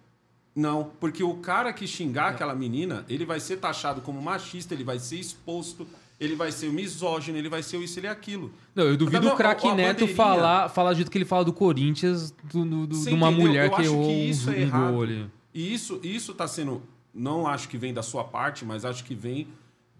Não, 0.54 0.92
porque 1.00 1.22
o 1.24 1.34
cara 1.38 1.72
que 1.72 1.86
xingar 1.86 2.28
aquela 2.28 2.54
menina, 2.54 3.04
ele 3.08 3.24
vai 3.24 3.40
ser 3.40 3.56
taxado 3.56 4.00
como 4.00 4.20
machista, 4.22 4.72
ele 4.74 4.84
vai 4.84 4.98
ser 5.00 5.16
exposto, 5.16 5.84
ele 6.20 6.36
vai 6.36 6.52
ser 6.52 6.70
misógino, 6.70 7.36
ele 7.36 7.48
vai 7.48 7.60
ser 7.62 7.78
isso, 7.78 7.98
ele 7.98 8.06
é 8.06 8.10
aquilo. 8.10 8.52
Não, 8.74 8.84
eu 8.84 8.96
duvido 8.96 9.26
Não, 9.26 9.34
o 9.34 9.36
craque 9.36 9.66
Neto 9.72 9.92
bandeirinha- 10.00 10.14
falar, 10.16 10.68
falar 10.68 10.90
do 10.92 10.96
jeito 10.96 11.10
que 11.10 11.18
ele 11.18 11.24
fala 11.24 11.44
do 11.44 11.52
Corinthians, 11.52 12.30
do, 12.44 12.64
do- 12.64 12.86
de 12.86 13.08
uma 13.12 13.28
entendeu? 13.30 13.46
mulher 13.48 13.64
Eu 13.66 13.70
que 13.72 13.82
errou 13.82 14.04
que 14.06 14.12
um, 14.12 14.24
isso 14.28 14.50
é 14.50 14.52
um 14.52 14.56
errado. 14.56 14.92
gol 14.92 15.02
ali. 15.02 15.30
E 15.52 15.74
isso, 15.74 15.98
isso 16.04 16.32
tá 16.34 16.46
sendo. 16.46 16.82
Não 17.14 17.46
acho 17.46 17.68
que 17.68 17.78
vem 17.78 17.94
da 17.94 18.02
sua 18.02 18.24
parte, 18.24 18.64
mas 18.64 18.84
acho 18.84 19.04
que 19.04 19.14
vem 19.14 19.46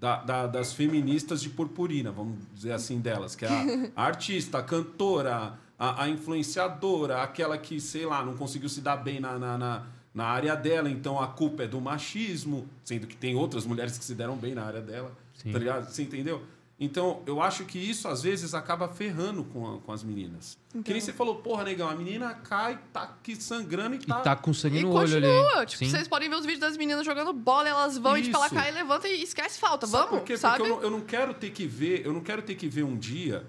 da- 0.00 0.22
da- 0.22 0.46
das 0.46 0.72
feministas 0.72 1.40
de 1.40 1.48
purpurina, 1.48 2.10
vamos 2.10 2.38
dizer 2.54 2.72
assim, 2.72 3.00
delas. 3.00 3.34
Que 3.36 3.44
é 3.44 3.48
a, 3.48 4.02
a 4.02 4.04
artista, 4.06 4.58
a 4.58 4.62
cantora, 4.62 5.58
a, 5.78 6.02
a 6.04 6.08
influenciadora, 6.08 7.22
aquela 7.22 7.56
que, 7.56 7.80
sei 7.80 8.04
lá, 8.06 8.24
não 8.24 8.34
conseguiu 8.36 8.68
se 8.68 8.80
dar 8.80 8.96
bem 8.96 9.20
na, 9.20 9.38
na, 9.38 9.56
na, 9.58 9.86
na 10.12 10.24
área 10.24 10.54
dela, 10.56 10.90
então 10.90 11.20
a 11.20 11.26
culpa 11.28 11.62
é 11.62 11.66
do 11.66 11.80
machismo, 11.80 12.66
sendo 12.84 13.06
que 13.06 13.16
tem 13.16 13.34
outras 13.34 13.64
mulheres 13.64 13.96
que 13.96 14.04
se 14.04 14.14
deram 14.14 14.36
bem 14.36 14.54
na 14.54 14.64
área 14.64 14.80
dela. 14.80 15.12
Sim. 15.34 15.52
Tá 15.52 15.58
ligado? 15.58 15.90
Você 15.90 16.02
entendeu? 16.02 16.42
Então, 16.78 17.22
eu 17.24 17.40
acho 17.40 17.64
que 17.64 17.78
isso 17.78 18.08
às 18.08 18.22
vezes 18.24 18.52
acaba 18.52 18.88
ferrando 18.88 19.44
com, 19.44 19.76
a- 19.76 19.78
com 19.78 19.92
as 19.92 20.02
meninas. 20.02 20.58
Que 20.84 20.90
nem 20.92 21.00
você 21.00 21.12
falou, 21.12 21.36
porra, 21.36 21.62
negão, 21.62 21.88
a 21.88 21.94
menina 21.94 22.34
cai, 22.34 22.80
tá 22.92 23.02
aqui 23.02 23.36
sangrando 23.36 23.94
e 23.94 23.98
E 23.98 24.06
tá. 24.06 24.20
tá 24.20 24.34
com 24.36 24.52
sangue 24.52 24.78
E 24.78 24.82
no 24.82 24.90
olho 24.92 25.08
continua. 25.08 25.58
ali. 25.58 25.66
Tipo, 25.66 25.84
Sim. 25.84 25.90
vocês 25.90 26.08
podem 26.08 26.28
ver 26.28 26.34
os 26.34 26.42
vídeos 26.44 26.60
das 26.60 26.76
meninas 26.76 27.06
jogando 27.06 27.32
bola, 27.32 27.68
elas 27.68 27.96
vão 27.96 28.18
e 28.18 28.22
tipo, 28.22 28.36
ela 28.36 28.46
Isso. 28.46 28.54
cai, 28.56 28.72
levanta 28.72 29.06
e 29.06 29.22
esquece 29.22 29.58
falta. 29.60 29.86
Sabe 29.86 30.04
Vamos, 30.06 30.18
por 30.20 30.26
quê? 30.26 30.36
sabe? 30.36 30.56
Porque 30.58 30.70
eu 30.72 30.76
não, 30.76 30.82
eu 30.82 30.90
não 30.90 31.00
quero 31.00 31.32
ter 31.32 31.50
que 31.50 31.64
ver, 31.64 32.04
eu 32.04 32.12
não 32.12 32.20
quero 32.20 32.42
ter 32.42 32.56
que 32.56 32.68
ver 32.68 32.82
um 32.82 32.96
dia 32.98 33.46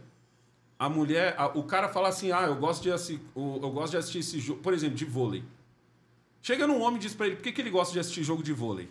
a 0.77 0.87
mulher, 0.87 1.33
a- 1.35 1.47
o 1.47 1.63
cara 1.63 1.89
falar 1.89 2.09
assim, 2.09 2.31
ah, 2.31 2.43
eu 2.43 2.55
gosto 2.55 2.83
de 2.83 2.91
assistir, 2.91 3.19
eu 3.35 3.71
gosto 3.71 3.91
de 3.91 3.97
assistir 3.97 4.19
esse 4.19 4.39
jogo, 4.39 4.61
por 4.61 4.71
exemplo, 4.71 4.95
de 4.95 5.03
vôlei. 5.05 5.43
Chega 6.43 6.67
num 6.67 6.79
homem 6.79 6.97
e 6.97 6.99
diz 7.01 7.15
pra 7.15 7.25
ele, 7.25 7.37
por 7.37 7.41
que, 7.43 7.51
que 7.51 7.59
ele 7.59 7.71
gosta 7.71 7.91
de 7.91 7.99
assistir 7.99 8.21
jogo 8.23 8.43
de 8.43 8.53
vôlei? 8.53 8.87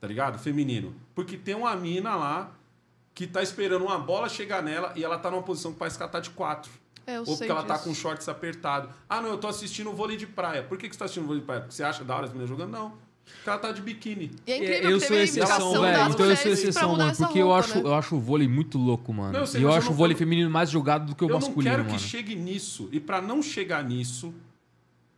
Tá 0.00 0.06
ligado? 0.06 0.38
Feminino. 0.38 0.94
Porque 1.16 1.36
tem 1.36 1.56
uma 1.56 1.74
mina 1.74 2.14
lá 2.14 2.52
que 3.14 3.26
tá 3.26 3.42
esperando 3.42 3.84
uma 3.84 3.98
bola 3.98 4.28
chegar 4.28 4.62
nela 4.62 4.92
e 4.96 5.04
ela 5.04 5.18
tá 5.18 5.30
numa 5.30 5.42
posição 5.42 5.72
que 5.72 5.78
parece 5.78 5.96
que 5.96 6.02
ela 6.02 6.10
tá 6.10 6.20
de 6.20 6.30
quatro. 6.30 6.70
É, 7.06 7.16
eu 7.16 7.20
Ou 7.20 7.26
sei 7.26 7.36
porque 7.36 7.50
ela 7.52 7.62
tá 7.62 7.74
disso. 7.74 7.86
com 7.88 7.94
shorts 7.94 8.28
apertado. 8.28 8.88
Ah, 9.08 9.20
não, 9.20 9.28
eu 9.28 9.38
tô 9.38 9.46
assistindo 9.46 9.92
vôlei 9.92 10.16
de 10.16 10.26
praia. 10.26 10.62
Por 10.62 10.78
que, 10.78 10.88
que 10.88 10.94
você 10.94 10.98
tá 10.98 11.04
assistindo 11.04 11.26
vôlei 11.26 11.40
de 11.40 11.46
praia? 11.46 11.60
Porque 11.60 11.74
você 11.74 11.82
acha 11.84 12.02
da 12.02 12.14
hora 12.16 12.24
as 12.24 12.30
meninas 12.30 12.48
jogando? 12.48 12.70
Não. 12.72 12.90
Porque 13.24 13.48
ela 13.50 13.58
tá 13.58 13.72
de 13.72 13.82
biquíni. 13.82 14.30
E 14.46 14.52
é 14.52 14.56
incrível 14.56 14.90
eu 14.90 15.00
sou 15.00 15.16
exceção, 15.16 15.80
velho. 15.80 16.10
Então 16.10 16.26
eu 16.26 16.36
sou 16.36 16.52
exceção, 16.52 16.96
mano. 16.96 17.14
Porque 17.16 17.38
eu, 17.38 17.46
roupa, 17.46 17.60
acho, 17.60 17.74
né? 17.76 17.82
eu 17.84 17.94
acho 17.94 18.16
o 18.16 18.20
vôlei 18.20 18.48
muito 18.48 18.78
louco, 18.78 19.12
mano. 19.14 19.32
Não, 19.32 19.40
eu 19.40 19.46
sei, 19.46 19.60
e 19.60 19.64
eu 19.64 19.70
eu 19.70 19.74
acho 19.76 19.90
o 19.90 19.94
vôlei 19.94 20.14
quero- 20.14 20.26
feminino 20.26 20.50
mais 20.50 20.70
jogado 20.70 21.06
do 21.06 21.14
que 21.14 21.24
o 21.24 21.28
eu 21.30 21.34
masculino, 21.34 21.62
não 21.70 21.70
quero 21.76 21.84
mano. 21.84 21.96
que 21.98 22.02
chegue 22.02 22.34
nisso. 22.34 22.88
E 22.90 22.98
pra 23.00 23.20
não 23.22 23.42
chegar 23.42 23.84
nisso, 23.84 24.34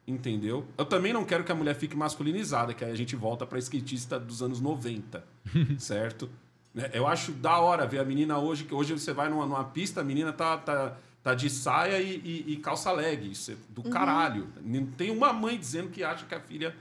entendeu? 0.07 0.67
Eu 0.79 0.85
também 0.85 1.13
não 1.13 1.25
quero 1.25 1.45
que 1.45 1.51
a 1.53 1.55
mulher 1.55 1.75
fique 1.75 1.97
masculinizada, 1.97 2.75
que 2.75 2.85
aí 2.85 2.91
a 2.93 2.97
gente 2.97 3.17
volta 3.17 3.47
pra 3.47 3.59
skatista 3.59 4.19
dos 4.21 4.43
anos 4.43 4.61
90, 4.61 5.25
certo? 5.79 6.29
Né, 6.77 6.91
Eu 6.93 7.07
acho 7.07 7.33
da 7.33 7.59
hora 7.59 7.87
ver 7.87 7.99
a 8.01 8.05
menina 8.05 8.39
hoje, 8.39 8.65
que 8.65 8.75
hoje 8.75 8.93
você 8.93 9.13
vai 9.15 9.31
numa, 9.31 9.47
numa 9.47 9.65
pista, 9.65 10.03
a 10.03 10.05
menina 10.05 10.31
tá, 10.31 10.59
tá, 10.59 10.95
tá 11.23 11.35
de 11.35 11.49
saia 11.49 11.99
e, 12.01 12.17
e- 12.19 12.53
e 12.53 12.57
calça 12.59 12.93
leg. 12.93 13.31
Isso 13.33 13.53
é 13.53 13.57
do 13.71 13.83
Uhum. 13.83 13.91
caralho. 13.91 14.47
Não 14.63 14.85
tem 14.85 15.11
uma 15.11 15.33
mãe 15.33 15.59
dizendo 15.59 15.89
que 15.89 16.05
acha 16.05 16.27
que 16.27 16.35
a 16.35 16.41
filha 16.41 16.77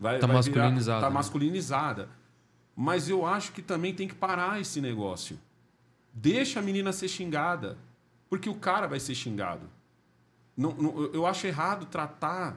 vai, 0.00 0.18
Tá 0.18 0.26
vai 0.26 0.42
virar- 0.42 0.64
masculinizada, 0.64 1.00
tá 1.00 1.08
né? 1.08 1.14
masculinizada. 1.14 2.08
Mas 2.74 3.08
eu 3.08 3.24
acho 3.24 3.52
que 3.52 3.62
também 3.62 3.94
tem 3.94 4.08
que 4.08 4.14
parar 4.16 4.60
esse 4.60 4.80
negócio. 4.80 5.38
Deixa 6.12 6.58
a 6.58 6.62
menina 6.62 6.92
ser 6.92 7.06
xingada. 7.08 7.78
Porque 8.28 8.48
o 8.50 8.54
cara 8.56 8.88
vai 8.88 8.98
ser 8.98 9.14
xingado. 9.14 9.70
Não, 10.56 10.72
não- 10.72 11.04
eu 11.14 11.24
acho 11.24 11.46
errado 11.46 11.86
tratar. 11.86 12.56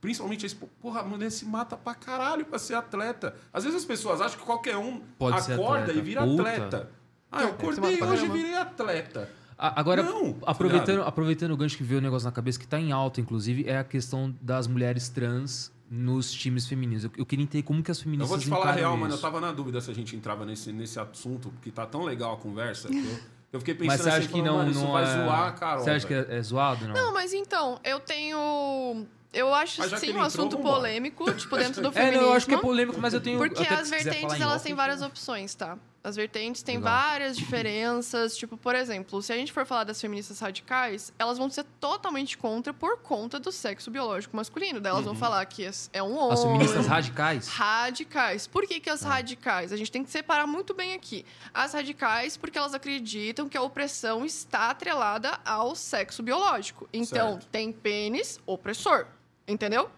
Principalmente 0.00 0.46
esse. 0.46 0.54
Porra, 0.56 1.00
a 1.00 1.04
mulher 1.04 1.30
se 1.30 1.44
mata 1.44 1.76
pra 1.76 1.94
caralho 1.94 2.44
pra 2.46 2.58
ser 2.58 2.74
atleta. 2.74 3.34
Às 3.52 3.64
vezes 3.64 3.80
as 3.80 3.84
pessoas 3.84 4.20
acham 4.20 4.38
que 4.38 4.44
qualquer 4.46 4.76
um 4.76 5.00
Pode 5.18 5.52
acorda 5.52 5.92
e 5.92 6.00
vira 6.00 6.22
Puta. 6.22 6.42
atleta. 6.42 6.90
Ah, 7.30 7.42
eu 7.42 7.48
É, 7.48 7.50
acordei 7.50 8.02
hoje 8.02 8.24
e 8.24 8.28
virei 8.28 8.54
atleta. 8.56 9.30
A- 9.58 9.78
Agora, 9.78 10.02
Não, 10.02 10.32
tá 10.32 10.50
aproveitando, 10.50 11.02
aproveitando 11.02 11.50
o 11.52 11.56
gancho 11.56 11.76
que 11.76 11.82
veio 11.82 11.98
o 12.00 12.02
negócio 12.02 12.24
na 12.24 12.32
cabeça, 12.32 12.58
que 12.58 12.66
tá 12.66 12.80
em 12.80 12.92
alta, 12.92 13.20
inclusive, 13.20 13.68
é 13.68 13.76
a 13.78 13.84
questão 13.84 14.34
das 14.40 14.66
mulheres 14.66 15.10
trans 15.10 15.70
nos 15.90 16.32
times 16.32 16.66
femininos. 16.66 17.04
Eu, 17.04 17.10
eu 17.18 17.26
queria 17.26 17.42
entender 17.42 17.62
como 17.62 17.82
que 17.82 17.90
as 17.90 17.98
Eu 17.98 18.04
feministas 18.04 18.30
vou 18.30 18.38
te 18.38 18.48
falar 18.48 18.70
a 18.70 18.72
real, 18.72 18.92
isso. 18.92 19.00
mano. 19.00 19.14
Eu 19.14 19.18
tava 19.20 19.38
na 19.38 19.52
dúvida 19.52 19.80
se 19.82 19.90
a 19.90 19.94
gente 19.94 20.16
entrava 20.16 20.46
nesse, 20.46 20.72
nesse 20.72 20.98
assunto, 20.98 21.50
porque 21.50 21.70
tá 21.70 21.84
tão 21.84 22.04
legal 22.04 22.32
a 22.32 22.36
conversa. 22.38 22.88
que 22.88 22.96
eu, 22.96 23.18
eu 23.52 23.58
fiquei 23.60 23.74
pensando 23.74 23.88
Mas 23.92 24.00
você 24.00 24.08
acha 24.08 24.18
assim, 24.20 24.26
que 24.28 24.32
falando, 24.32 24.46
não, 24.46 24.56
mano, 24.58 24.70
isso 24.70 24.80
não 24.80 24.92
vai 24.92 25.02
é... 25.04 25.06
zoar 25.24 25.48
a 25.48 25.52
Carol. 25.52 25.84
Você 25.84 25.90
acha 25.90 26.06
que 26.06 26.14
é, 26.14 26.26
é 26.30 26.42
zoado? 26.42 26.88
Não. 26.88 26.94
Não, 26.94 27.12
mas 27.12 27.32
então, 27.34 27.78
eu 27.84 28.00
tenho. 28.00 29.06
Eu 29.32 29.54
acho 29.54 29.82
sim 29.98 30.06
um 30.08 30.10
entrou, 30.10 30.24
assunto 30.24 30.56
vambora. 30.56 30.74
polêmico, 30.76 31.32
tipo, 31.34 31.56
dentro 31.58 31.80
do 31.82 31.88
É, 31.88 31.92
feminismo. 31.92 32.20
não, 32.22 32.28
eu 32.30 32.32
acho 32.36 32.46
que 32.46 32.54
é 32.54 32.58
polêmico, 32.58 33.00
mas 33.00 33.14
eu 33.14 33.20
tenho. 33.20 33.38
Porque 33.38 33.62
as 33.66 33.88
vertentes, 33.88 34.40
elas 34.40 34.60
têm 34.62 34.74
várias 34.74 35.02
opções, 35.02 35.54
tá? 35.54 35.78
As 36.02 36.16
vertentes 36.16 36.62
têm 36.62 36.78
Legal. 36.78 36.90
várias 36.92 37.36
diferenças. 37.36 38.34
Tipo, 38.36 38.56
por 38.56 38.74
exemplo, 38.74 39.20
se 39.22 39.32
a 39.32 39.36
gente 39.36 39.52
for 39.52 39.66
falar 39.66 39.84
das 39.84 40.00
feministas 40.00 40.40
radicais, 40.40 41.12
elas 41.18 41.36
vão 41.36 41.50
ser 41.50 41.64
totalmente 41.78 42.38
contra 42.38 42.72
por 42.72 42.98
conta 43.02 43.38
do 43.38 43.52
sexo 43.52 43.90
biológico 43.90 44.34
masculino. 44.34 44.80
Daí 44.80 44.90
elas 44.90 45.00
Uhum. 45.04 45.12
vão 45.12 45.14
falar 45.16 45.44
que 45.44 45.68
é 45.92 46.02
um 46.02 46.16
homem. 46.16 46.32
As 46.32 46.42
feministas 46.42 46.86
radicais? 46.86 47.48
Radicais. 47.48 48.46
Por 48.46 48.66
que, 48.66 48.80
que 48.80 48.88
as 48.90 49.02
radicais? 49.02 49.72
A 49.72 49.76
gente 49.76 49.92
tem 49.92 50.02
que 50.02 50.10
separar 50.10 50.46
muito 50.46 50.72
bem 50.72 50.94
aqui. 50.94 51.24
As 51.52 51.74
radicais, 51.74 52.36
porque 52.36 52.56
elas 52.58 52.72
acreditam 52.74 53.46
que 53.46 53.56
a 53.58 53.62
opressão 53.62 54.24
está 54.24 54.70
atrelada 54.70 55.38
ao 55.44 55.76
sexo 55.76 56.22
biológico. 56.22 56.88
Então, 56.94 57.32
Certo. 57.32 57.46
tem 57.48 57.70
pênis 57.70 58.40
opressor. 58.46 59.06
Entendeu? 59.46 59.90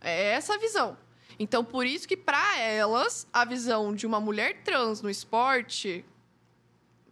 É 0.00 0.32
essa 0.32 0.54
a 0.54 0.58
visão. 0.58 0.96
Então, 1.38 1.64
por 1.64 1.86
isso 1.86 2.06
que, 2.06 2.16
para 2.16 2.58
elas, 2.58 3.26
a 3.32 3.44
visão 3.44 3.94
de 3.94 4.06
uma 4.06 4.20
mulher 4.20 4.62
trans 4.64 5.00
no 5.00 5.08
esporte 5.08 6.04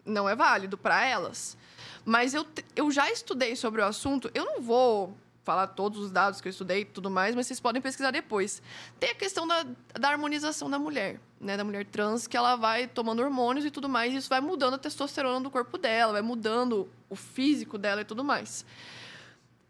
não 0.05 0.29
é 0.29 0.35
válido 0.35 0.77
para 0.77 1.05
elas. 1.05 1.57
Mas 2.05 2.35
eu, 2.35 2.47
eu 2.75 2.91
já 2.91 3.11
estudei 3.11 3.57
sobre 3.57 3.81
o 3.81 3.85
assunto. 3.85 4.31
Eu 4.35 4.45
não 4.45 4.61
vou 4.61 5.17
falar 5.47 5.69
todos 5.69 6.01
os 6.01 6.11
dados 6.11 6.41
que 6.41 6.49
eu 6.49 6.51
estudei 6.51 6.81
e 6.81 6.85
tudo 6.85 7.09
mais, 7.09 7.35
mas 7.37 7.47
vocês 7.47 7.61
podem 7.61 7.81
pesquisar 7.81 8.11
depois. 8.11 8.61
Tem 8.99 9.11
a 9.11 9.15
questão 9.15 9.47
da, 9.47 9.65
da 9.95 10.09
harmonização 10.09 10.69
da 10.69 10.77
mulher, 10.77 11.21
né? 11.41 11.57
Da 11.57 11.63
mulher 11.63 11.87
trans, 11.87 12.27
que 12.27 12.37
ela 12.37 12.57
vai 12.57 12.89
tomando 12.89 13.23
hormônios 13.23 13.65
e 13.65 13.71
tudo 13.71 13.89
mais, 13.89 14.13
e 14.13 14.17
isso 14.17 14.29
vai 14.29 14.41
mudando 14.41 14.75
a 14.75 14.79
testosterona 14.79 15.41
do 15.41 15.51
corpo 15.51 15.79
dela, 15.79 16.15
vai 16.15 16.23
mudando 16.23 16.91
o 17.09 17.15
físico 17.15 17.79
dela 17.79 18.01
e 18.01 18.05
tudo 18.05 18.25
mais. 18.25 18.67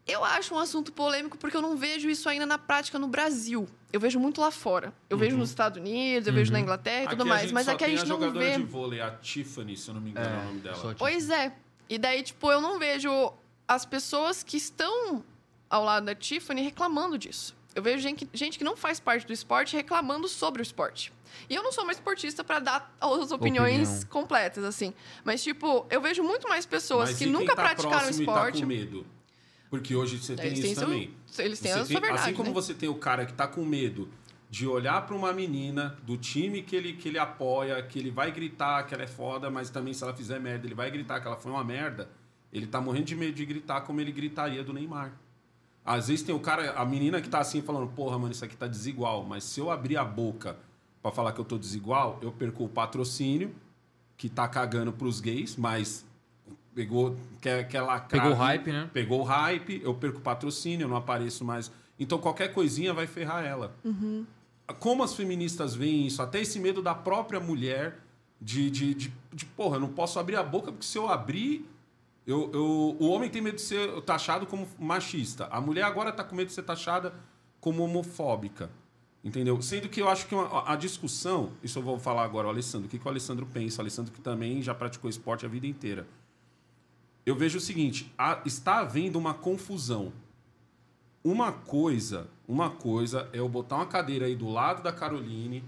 Eu 0.07 0.23
acho 0.23 0.55
um 0.55 0.59
assunto 0.59 0.91
polêmico 0.93 1.37
porque 1.37 1.57
eu 1.57 1.61
não 1.61 1.75
vejo 1.75 2.09
isso 2.09 2.29
ainda 2.29 2.45
na 2.45 2.57
prática 2.57 2.97
no 2.97 3.07
Brasil. 3.07 3.67
Eu 3.91 3.99
vejo 3.99 4.19
muito 4.19 4.39
lá 4.39 4.51
fora. 4.51 4.93
Eu 5.09 5.17
vejo 5.17 5.35
nos 5.37 5.49
Estados 5.49 5.79
Unidos, 5.79 6.27
eu 6.27 6.33
vejo 6.33 6.51
na 6.51 6.59
Inglaterra 6.59 7.05
e 7.05 7.07
tudo 7.09 7.21
Aqui 7.21 7.29
a 7.29 7.33
mais. 7.33 7.41
gente 7.43 7.53
Mas 7.53 7.65
só 7.65 7.71
aqui 7.73 7.83
a 7.83 7.89
gente 7.89 7.99
não 8.05 8.19
jogadora 8.19 8.45
vê. 8.45 8.55
de 8.57 8.63
vôlei, 8.63 9.01
a 9.01 9.11
Tiffany, 9.11 9.75
se 9.75 9.89
eu 9.89 9.95
não 9.95 10.01
me 10.01 10.11
engano 10.11 10.27
é, 10.27 10.39
o 10.41 10.45
nome 10.45 10.59
dela. 10.59 10.95
Pois 10.97 11.29
é. 11.29 11.53
E 11.89 11.97
daí, 11.97 12.23
tipo, 12.23 12.51
eu 12.51 12.61
não 12.61 12.79
vejo 12.79 13.33
as 13.67 13.85
pessoas 13.85 14.43
que 14.43 14.55
estão 14.57 15.23
ao 15.69 15.83
lado 15.83 16.05
da 16.05 16.15
Tiffany 16.15 16.61
reclamando 16.61 17.17
disso. 17.17 17.55
Eu 17.75 17.83
vejo 17.83 18.01
gente, 18.01 18.27
gente 18.33 18.57
que 18.57 18.63
não 18.63 18.75
faz 18.75 18.99
parte 18.99 19.27
do 19.27 19.33
esporte 19.33 19.75
reclamando 19.75 20.27
sobre 20.27 20.61
o 20.61 20.63
esporte. 20.63 21.13
E 21.49 21.53
eu 21.53 21.61
não 21.61 21.71
sou 21.71 21.83
uma 21.83 21.91
esportista 21.93 22.43
para 22.43 22.59
dar 22.59 22.95
as 22.99 23.31
opiniões 23.31 23.89
Opinião. 23.89 24.07
completas, 24.09 24.63
assim. 24.63 24.93
Mas, 25.23 25.43
tipo, 25.43 25.85
eu 25.89 26.01
vejo 26.01 26.23
muito 26.23 26.47
mais 26.47 26.65
pessoas 26.65 27.09
Mas 27.09 27.17
que 27.19 27.25
e 27.25 27.27
quem 27.27 27.33
nunca 27.33 27.55
tá 27.55 27.61
praticaram 27.61 27.99
próximo 27.99 28.19
e 28.19 28.23
esporte. 28.23 28.53
Tá 28.55 28.61
com 28.61 28.67
medo? 28.67 29.05
Porque 29.69 29.95
hoje 29.95 30.17
você 30.17 30.35
tem 30.35 30.45
Eles 30.47 30.59
isso 30.59 30.67
têm 30.67 30.75
seu- 30.75 30.83
também. 30.85 31.11
eles 31.39 31.59
têm 31.59 31.71
Você 31.73 31.79
a 31.79 31.85
sua 31.85 31.99
verdade, 31.99 32.21
Assim 32.21 32.33
como 32.33 32.49
né? 32.49 32.53
você 32.53 32.73
tem 32.73 32.87
o 32.89 32.95
cara 32.95 33.25
que 33.25 33.33
tá 33.33 33.47
com 33.47 33.65
medo 33.65 34.09
de 34.49 34.65
olhar 34.65 35.05
para 35.05 35.13
uma 35.15 35.33
menina 35.33 35.97
do 36.03 36.15
time 36.17 36.61
que 36.61 36.73
ele, 36.75 36.93
que 36.93 37.09
ele 37.09 37.19
apoia, 37.19 37.81
que 37.83 37.99
ele 37.99 38.09
vai 38.09 38.31
gritar 38.31 38.83
que 38.87 38.93
ela 38.93 39.03
é 39.03 39.07
foda, 39.07 39.49
mas 39.49 39.69
também 39.69 39.93
se 39.93 40.01
ela 40.03 40.13
fizer 40.13 40.39
merda, 40.39 40.65
ele 40.65 40.73
vai 40.75 40.89
gritar 40.89 41.19
que 41.19 41.27
ela 41.27 41.35
foi 41.35 41.51
uma 41.51 41.63
merda. 41.65 42.09
Ele 42.53 42.65
tá 42.65 42.79
morrendo 42.79 43.05
de 43.05 43.15
medo 43.15 43.33
de 43.33 43.45
gritar 43.45 43.81
como 43.81 43.99
ele 43.99 44.11
gritaria 44.11 44.63
do 44.63 44.71
Neymar. 44.71 45.11
Às 45.83 46.07
vezes 46.07 46.23
tem 46.23 46.33
o 46.33 46.39
cara, 46.39 46.71
a 46.73 46.85
menina 46.85 47.21
que 47.21 47.27
tá 47.29 47.39
assim 47.39 47.61
falando, 47.61 47.87
porra, 47.91 48.17
mano, 48.17 48.31
isso 48.31 48.43
aqui 48.45 48.55
tá 48.55 48.67
desigual. 48.67 49.25
Mas 49.25 49.43
se 49.43 49.59
eu 49.59 49.69
abrir 49.69 49.97
a 49.97 50.03
boca 50.05 50.57
pra 51.01 51.11
falar 51.11 51.33
que 51.33 51.39
eu 51.39 51.45
tô 51.45 51.57
desigual, 51.57 52.17
eu 52.21 52.31
perco 52.31 52.63
o 52.63 52.69
patrocínio, 52.69 53.53
que 54.17 54.29
tá 54.29 54.47
cagando 54.47 54.91
pros 54.93 55.19
gays, 55.19 55.55
mas 55.57 56.05
pegou, 56.77 57.17
quer, 57.41 57.67
quer 57.67 57.81
lacrar. 57.81 58.21
Pegou 58.21 58.31
o 58.31 58.35
hype, 58.35 58.71
né? 58.71 58.89
Pegou 58.93 59.19
o 59.21 59.23
hype, 59.23 59.81
eu 59.83 59.95
perco 59.95 60.19
o 60.19 60.21
patrocínio, 60.21 60.85
eu 60.85 60.87
não 60.87 60.95
apareço 60.97 61.43
mais. 61.43 61.71
Então 61.99 62.19
qualquer 62.19 62.53
coisinha 62.53 62.93
vai 62.93 63.07
ferrar 63.07 63.43
ela. 63.43 63.75
Como 64.79 65.01
as 65.03 65.15
feministas 65.15 65.73
veem 65.73 66.05
isso? 66.05 66.21
Até 66.21 66.39
esse 66.39 66.59
medo 66.59 66.79
da 66.83 66.93
própria 66.93 67.39
mulher 67.39 67.97
de, 68.39 68.69
de, 68.69 68.93
de, 68.93 69.13
de, 69.33 69.45
porra, 69.45 69.77
eu 69.77 69.79
não 69.79 69.89
posso 69.89 70.19
abrir 70.19 70.35
a 70.35 70.43
boca, 70.43 70.71
porque 70.71 70.85
se 70.85 70.97
eu 70.99 71.09
abrir. 71.09 71.67
Eu, 72.27 72.51
eu, 72.53 72.97
o 72.99 73.07
homem 73.09 73.29
tem 73.29 73.41
medo 73.41 73.55
de 73.55 73.61
ser 73.61 74.01
taxado 74.01 74.45
como 74.45 74.67
machista. 74.77 75.47
A 75.49 75.59
mulher 75.61 75.83
agora 75.83 76.09
está 76.11 76.23
com 76.25 76.35
medo 76.35 76.49
de 76.49 76.53
ser 76.53 76.61
taxada 76.63 77.13
como 77.59 77.81
homofóbica. 77.83 78.69
Entendeu? 79.23 79.59
Sendo 79.61 79.89
que 79.89 80.01
eu 80.01 80.07
acho 80.09 80.27
que 80.27 80.35
uma- 80.35 80.69
a 80.71 80.75
discussão, 80.75 81.53
isso 81.63 81.79
eu 81.79 81.83
vou 81.83 81.97
falar 81.97 82.23
agora, 82.23 82.45
o 82.47 82.49
Alessandro, 82.51 82.85
o 82.87 82.89
que, 82.89 82.99
que 82.99 83.05
o 83.05 83.09
Alessandro 83.09 83.45
pensa? 83.47 83.79
O 83.79 83.81
Alessandro 83.81 84.11
que 84.13 84.21
também 84.21 84.61
já 84.61 84.75
praticou 84.75 85.09
esporte 85.09 85.45
a 85.45 85.49
vida 85.49 85.65
inteira. 85.65 86.05
Eu 87.27 87.35
vejo 87.35 87.57
o 87.57 87.61
seguinte: 87.61 88.09
há- 88.17 88.41
está 88.45 88.79
havendo 88.79 89.19
uma 89.19 89.33
confusão. 89.33 90.13
Uma 91.21 91.51
coisa, 91.51 92.29
uma 92.47 92.69
coisa 92.69 93.27
é 93.33 93.39
eu 93.39 93.49
botar 93.49 93.75
uma 93.75 93.85
cadeira 93.85 94.27
aí 94.27 94.33
do 94.35 94.47
lado 94.47 94.81
da 94.81 94.93
Caroline, 94.93 95.61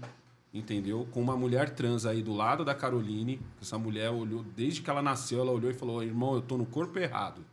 entendeu? 0.54 1.06
Com 1.12 1.20
uma 1.20 1.36
mulher 1.36 1.68
trans 1.74 2.06
aí 2.06 2.22
do 2.22 2.32
lado 2.32 2.64
da 2.64 2.74
Caroline. 2.74 3.38
Essa 3.60 3.76
mulher 3.78 4.08
olhou, 4.10 4.42
desde 4.56 4.80
que 4.80 4.88
ela 4.88 5.02
nasceu, 5.02 5.40
ela 5.40 5.52
olhou 5.52 5.70
e 5.70 5.74
falou: 5.74 6.02
irmão, 6.02 6.34
eu 6.34 6.40
tô 6.40 6.56
no 6.56 6.64
corpo 6.64 6.98
errado. 6.98 7.44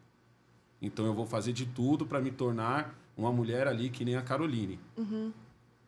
Então 0.82 1.06
eu 1.06 1.14
vou 1.14 1.26
fazer 1.26 1.52
de 1.52 1.66
tudo 1.66 2.06
para 2.06 2.22
me 2.22 2.32
tornar 2.32 2.98
uma 3.18 3.32
mulher 3.34 3.68
ali 3.68 3.90
que 3.90 4.06
nem 4.06 4.16
a 4.16 4.22
Caroline. 4.22 4.80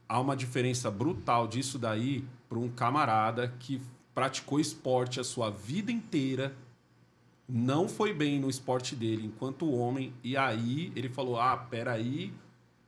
Há 0.09 0.19
uma 0.19 0.35
diferença 0.35 0.91
brutal 0.91 1.48
disso 1.48 1.80
daí 1.80 2.25
para 2.49 2.59
um 2.59 2.67
camarada 2.67 3.48
que 3.59 3.81
praticou 4.14 4.59
esporte 4.59 5.22
a 5.22 5.23
sua 5.23 5.49
vida 5.49 5.89
inteira, 5.89 6.53
não 7.49 7.87
foi 7.89 8.13
bem 8.13 8.39
no 8.39 8.49
esporte 8.49 8.95
dele 8.95 9.25
enquanto 9.25 9.69
homem, 9.71 10.13
e 10.23 10.37
aí 10.37 10.91
ele 10.95 11.09
falou: 11.09 11.39
Ah, 11.39 11.57
peraí, 11.57 12.31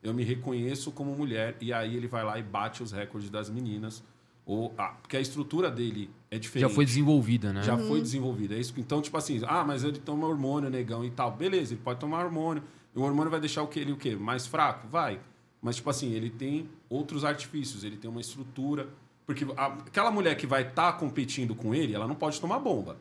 eu 0.04 0.14
me 0.14 0.24
reconheço 0.24 0.92
como 0.92 1.16
mulher, 1.16 1.58
e 1.60 1.74
aí 1.74 1.96
ele 1.96 2.08
vai 2.08 2.24
lá 2.24 2.38
e 2.38 2.44
bate 2.44 2.84
os 2.84 2.92
recordes 2.92 3.30
das 3.30 3.50
meninas. 3.50 4.04
Ou, 4.46 4.74
ah, 4.78 4.96
porque 5.02 5.16
a 5.16 5.22
estrutura 5.22 5.70
dele 5.70 6.10
é 6.30 6.38
diferente. 6.40 6.68
Já 6.70 6.76
foi 6.76 6.84
desenvolvida, 6.84 7.54
né? 7.54 7.62
Já 7.64 7.78
foi 7.78 8.02
desenvolvida. 8.02 8.56
É 8.56 8.60
isso. 8.60 8.74
Então, 8.78 9.02
tipo 9.02 9.16
assim, 9.16 9.40
ah, 9.46 9.64
mas 9.64 9.84
ele 9.84 10.00
toma 10.00 10.28
hormônio, 10.28 10.70
negão 10.70 11.06
e 11.06 11.12
tal. 11.12 11.32
Beleza, 11.32 11.74
ele 11.74 11.82
pode 11.84 12.00
tomar 12.00 12.26
hormônio. 12.26 12.64
E 12.94 13.00
o 13.00 13.04
hormônio 13.04 13.30
vai 13.30 13.40
deixar 13.40 13.62
o 13.62 13.68
que 13.68 13.80
ele 13.80 13.92
o 13.92 13.98
quê? 13.98 14.16
Mais 14.16 14.48
fraco? 14.48 14.88
Vai. 14.88 15.20
Mas, 15.62 15.76
tipo 15.76 15.90
assim, 15.92 16.12
ele 16.14 16.30
tem 16.32 16.68
outros 16.90 17.24
artifícios, 17.24 17.84
ele 17.84 17.96
tem 17.98 18.10
uma 18.10 18.20
estrutura. 18.20 18.90
Porque 19.28 19.46
a- 19.56 19.68
aquela 19.86 20.10
mulher 20.12 20.36
que 20.36 20.48
vai 20.48 20.64
estar 20.68 20.94
competindo 20.94 21.54
com 21.56 21.74
ele, 21.74 21.94
ela 21.94 22.08
não 22.08 22.16
pode 22.16 22.42
tomar 22.42 22.58
bomba. 22.60 22.98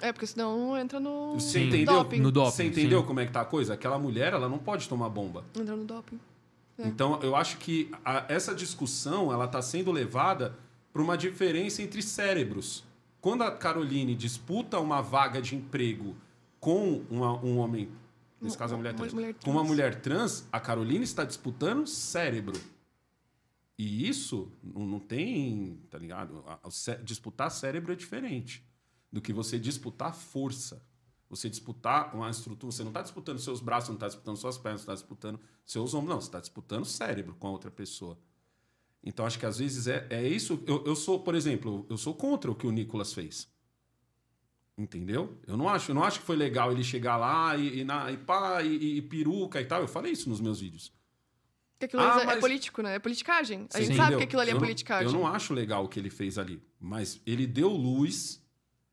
É, 0.00 0.12
porque 0.12 0.26
senão 0.26 0.76
entra 0.78 1.00
no 1.00 1.34
Você 1.40 1.64
entendeu? 1.64 1.94
doping. 1.94 2.20
No 2.20 2.30
doping, 2.30 2.50
Você 2.50 2.64
entendeu 2.64 3.00
sim. 3.00 3.06
como 3.06 3.20
é 3.20 3.26
que 3.26 3.32
tá 3.32 3.40
a 3.40 3.44
coisa? 3.44 3.74
Aquela 3.74 3.98
mulher, 3.98 4.32
ela 4.32 4.48
não 4.48 4.58
pode 4.58 4.88
tomar 4.88 5.08
bomba. 5.08 5.44
Entra 5.56 5.74
no 5.74 5.84
doping. 5.84 6.20
É. 6.78 6.86
Então, 6.86 7.18
eu 7.22 7.34
acho 7.34 7.58
que 7.58 7.90
a- 8.04 8.24
essa 8.28 8.54
discussão 8.54 9.32
ela 9.32 9.46
está 9.46 9.60
sendo 9.60 9.90
levada 9.90 10.56
para 10.92 11.02
uma 11.02 11.16
diferença 11.18 11.82
entre 11.82 12.00
cérebros. 12.02 12.84
Quando 13.20 13.42
a 13.42 13.50
Caroline 13.50 14.14
disputa 14.14 14.78
uma 14.78 15.00
vaga 15.02 15.42
de 15.42 15.56
emprego 15.56 16.14
com 16.60 17.02
uma- 17.10 17.34
um 17.44 17.58
homem, 17.58 17.88
nesse 18.40 18.56
caso 18.56 18.74
a 18.74 18.76
mulher 18.76 18.94
trans, 18.94 19.12
mulher 19.12 19.34
com 19.34 19.50
uma 19.50 19.60
trans. 19.60 19.68
mulher 19.68 19.94
trans, 20.00 20.48
a 20.52 20.60
Caroline 20.60 21.02
está 21.02 21.24
disputando 21.24 21.84
cérebro. 21.88 22.58
E 23.76 24.08
isso 24.08 24.48
não, 24.62 25.00
tem, 25.00 25.78
tá 25.90 25.98
ligado? 25.98 26.44
Disputar 27.02 27.50
cérebro 27.50 27.92
é 27.92 27.96
diferente 27.96 28.62
do 29.12 29.20
que 29.20 29.32
você 29.32 29.58
disputar 29.58 30.14
força. 30.14 30.82
Você 31.30 31.50
disputar 31.50 32.14
uma 32.14 32.30
estrutura, 32.30 32.72
você 32.72 32.82
não 32.82 32.90
está 32.90 33.02
disputando 33.02 33.38
seus 33.38 33.60
braços, 33.60 33.88
não 33.90 33.96
está 33.96 34.06
disputando 34.08 34.36
suas 34.36 34.56
pernas, 34.56 34.80
não 34.86 34.94
está 34.94 34.94
disputando 34.94 35.40
seus 35.66 35.92
ombros, 35.92 36.08
não. 36.14 36.20
Você 36.20 36.28
está 36.28 36.40
disputando 36.40 36.84
cérebro 36.86 37.34
com 37.38 37.48
a 37.48 37.50
outra 37.50 37.70
pessoa. 37.70 38.18
Então, 39.04 39.26
acho 39.26 39.38
que 39.38 39.44
às 39.46 39.58
vezes 39.58 39.86
é, 39.86 40.06
é 40.10 40.26
isso. 40.26 40.62
Eu, 40.66 40.84
eu 40.86 40.96
sou, 40.96 41.20
por 41.20 41.34
exemplo, 41.34 41.86
eu 41.90 41.96
sou 41.98 42.14
contra 42.14 42.50
o 42.50 42.54
que 42.54 42.66
o 42.66 42.70
Nicolas 42.70 43.12
fez. 43.12 43.46
Entendeu? 44.76 45.36
Eu 45.46 45.56
não 45.56 45.68
acho, 45.68 45.90
eu 45.90 45.94
não 45.94 46.04
acho 46.04 46.20
que 46.20 46.26
foi 46.26 46.36
legal 46.36 46.70
ele 46.70 46.84
chegar 46.84 47.16
lá 47.16 47.56
e, 47.56 47.80
e, 47.80 47.84
na, 47.84 48.12
e 48.12 48.16
pá, 48.16 48.62
e, 48.62 48.98
e 48.98 49.02
peruca 49.02 49.60
e 49.60 49.64
tal. 49.64 49.80
Eu 49.82 49.88
falei 49.88 50.12
isso 50.12 50.28
nos 50.28 50.40
meus 50.40 50.60
vídeos. 50.60 50.92
Porque 51.72 51.86
aquilo 51.86 52.02
Ah, 52.02 52.20
é- 52.20 52.22
é 52.22 52.26
mas- 52.26 52.40
político, 52.40 52.80
né? 52.80 52.94
É 52.94 52.98
politicagem. 52.98 53.66
A 53.74 53.78
gente 53.80 53.88
sabe 53.96 54.00
entendeu? 54.00 54.18
que 54.18 54.24
aquilo 54.24 54.40
ali 54.40 54.50
é 54.50 54.52
Eu 54.52 54.56
não- 54.56 54.60
politicagem. 54.62 55.06
Eu 55.06 55.12
não 55.12 55.26
acho 55.26 55.52
legal 55.52 55.84
o 55.84 55.88
que 55.88 55.98
ele 55.98 56.10
fez 56.10 56.38
ali. 56.38 56.62
Mas 56.80 57.20
ele 57.26 57.46
deu 57.46 57.68
luz. 57.70 58.40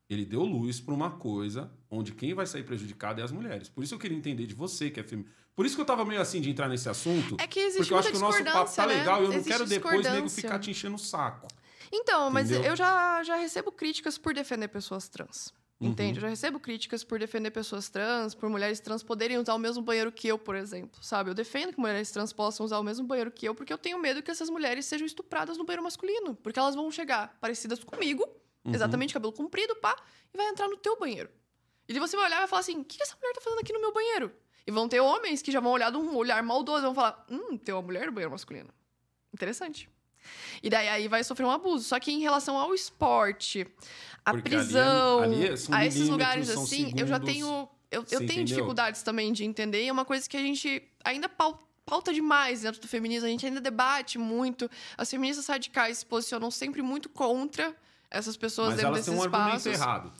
Ele 0.08 0.24
deu 0.24 0.42
luz 0.42 0.80
para 0.80 0.94
uma 0.94 1.10
coisa 1.10 1.70
onde 1.90 2.12
quem 2.12 2.32
vai 2.32 2.46
sair 2.46 2.62
prejudicado 2.62 3.20
é 3.20 3.24
as 3.24 3.32
mulheres. 3.32 3.68
Por 3.68 3.82
isso 3.82 3.94
eu 3.94 3.98
queria 3.98 4.16
entender 4.16 4.46
de 4.46 4.54
você, 4.54 4.90
que 4.90 5.00
é 5.00 5.02
feminino. 5.02 5.32
Por 5.54 5.64
isso 5.64 5.74
que 5.74 5.80
eu 5.80 5.86
tava 5.86 6.04
meio 6.04 6.20
assim 6.20 6.40
de 6.40 6.50
entrar 6.50 6.68
nesse 6.68 6.88
assunto. 6.88 7.36
É 7.40 7.46
que 7.46 7.58
existe 7.58 7.78
porque 7.78 7.94
eu 7.94 7.98
acho 7.98 8.10
que 8.10 8.16
o 8.16 8.20
nosso 8.20 8.44
papo 8.44 8.74
tá 8.74 8.86
né? 8.86 8.94
legal 8.94 9.20
e 9.20 9.24
eu 9.24 9.28
não 9.28 9.36
Existe 9.36 9.50
quero 9.50 9.66
depois 9.66 10.04
nego 10.04 10.28
ficar 10.28 10.58
te 10.58 10.70
enchendo 10.70 10.96
o 10.96 10.98
saco. 10.98 11.48
Então, 11.90 12.30
mas 12.30 12.50
Entendeu? 12.50 12.72
eu 12.72 12.76
já, 12.76 13.22
já 13.22 13.36
recebo 13.36 13.72
críticas 13.72 14.18
por 14.18 14.34
defender 14.34 14.68
pessoas 14.68 15.08
trans. 15.08 15.52
Uhum. 15.80 15.88
Entende? 15.88 16.18
Eu 16.18 16.22
já 16.22 16.28
recebo 16.28 16.58
críticas 16.58 17.04
por 17.04 17.18
defender 17.18 17.50
pessoas 17.50 17.88
trans, 17.88 18.34
por 18.34 18.48
mulheres 18.48 18.80
trans 18.80 19.02
poderem 19.02 19.38
usar 19.38 19.54
o 19.54 19.58
mesmo 19.58 19.82
banheiro 19.82 20.10
que 20.10 20.26
eu, 20.28 20.38
por 20.38 20.56
exemplo. 20.56 21.02
Sabe? 21.02 21.30
Eu 21.30 21.34
defendo 21.34 21.72
que 21.72 21.78
mulheres 21.78 22.10
trans 22.10 22.32
possam 22.32 22.64
usar 22.64 22.78
o 22.78 22.82
mesmo 22.82 23.06
banheiro 23.06 23.30
que 23.30 23.46
eu, 23.46 23.54
porque 23.54 23.72
eu 23.72 23.78
tenho 23.78 23.98
medo 23.98 24.22
que 24.22 24.30
essas 24.30 24.48
mulheres 24.48 24.86
sejam 24.86 25.06
estupradas 25.06 25.58
no 25.58 25.64
banheiro 25.64 25.82
masculino. 25.82 26.34
Porque 26.34 26.58
elas 26.58 26.74
vão 26.74 26.90
chegar 26.90 27.36
parecidas 27.40 27.82
comigo, 27.84 28.26
Uhum. 28.66 28.74
exatamente, 28.74 29.14
cabelo 29.14 29.32
comprido, 29.32 29.74
pá, 29.76 29.96
e 30.32 30.36
vai 30.36 30.46
entrar 30.48 30.68
no 30.68 30.76
teu 30.76 30.98
banheiro. 30.98 31.30
E 31.88 31.92
daí 31.92 32.00
você 32.00 32.16
vai 32.16 32.26
olhar 32.26 32.36
e 32.36 32.40
vai 32.40 32.48
falar 32.48 32.60
assim: 32.60 32.78
o 32.80 32.84
que 32.84 33.00
essa 33.02 33.16
mulher 33.16 33.32
tá 33.34 33.40
fazendo 33.40 33.60
aqui 33.60 33.72
no 33.72 33.80
meu 33.80 33.92
banheiro? 33.92 34.32
E 34.66 34.70
vão 34.72 34.88
ter 34.88 35.00
homens 35.00 35.40
que 35.42 35.52
já 35.52 35.60
vão 35.60 35.70
olhar 35.72 35.90
de 35.92 35.96
um 35.96 36.16
olhar 36.16 36.42
maldoso 36.42 36.78
e 36.80 36.86
vão 36.86 36.94
falar: 36.94 37.24
hum, 37.30 37.56
tem 37.56 37.74
uma 37.74 37.82
mulher 37.82 38.06
no 38.06 38.12
banheiro 38.12 38.30
masculino. 38.32 38.70
Interessante. 39.32 39.88
E 40.62 40.68
daí 40.68 40.88
aí 40.88 41.06
vai 41.08 41.22
sofrer 41.22 41.44
um 41.46 41.50
abuso. 41.50 41.84
Só 41.84 42.00
que 42.00 42.10
em 42.10 42.20
relação 42.20 42.56
ao 42.56 42.74
esporte, 42.74 43.66
a 44.24 44.32
Porque 44.32 44.48
ali 44.48 44.56
é- 44.56 44.58
prisão, 44.58 45.22
ali 45.22 45.46
é- 45.46 45.56
são 45.56 45.74
a 45.74 45.86
esses 45.86 46.08
lugares 46.08 46.50
assim, 46.50 46.92
eu 46.96 47.06
já 47.06 47.14
segundos. 47.20 47.32
tenho. 47.34 47.68
Eu, 47.88 48.00
eu 48.00 48.04
tenho 48.04 48.22
entendeu? 48.24 48.44
dificuldades 48.44 49.02
também 49.02 49.32
de 49.32 49.44
entender. 49.44 49.84
E 49.84 49.88
é 49.88 49.92
uma 49.92 50.04
coisa 50.04 50.28
que 50.28 50.36
a 50.36 50.40
gente 50.40 50.82
ainda 51.04 51.28
pau- 51.28 51.62
pauta 51.84 52.12
demais 52.12 52.62
dentro 52.62 52.80
do 52.80 52.88
feminismo. 52.88 53.28
A 53.28 53.30
gente 53.30 53.46
ainda 53.46 53.60
debate 53.60 54.18
muito. 54.18 54.68
As 54.98 55.08
feministas 55.08 55.46
radicais 55.46 55.98
se 55.98 56.06
posicionam 56.06 56.50
sempre 56.50 56.82
muito 56.82 57.08
contra 57.08 57.76
essas 58.10 58.36
pessoas 58.36 58.68
Mas 58.68 58.76
dentro 58.76 58.88
elas 58.88 58.98
desses 59.06 59.12
têm 59.12 59.20
um 59.20 59.24
argumento 59.34 59.56
espaços. 59.68 59.80
errado. 59.80 60.12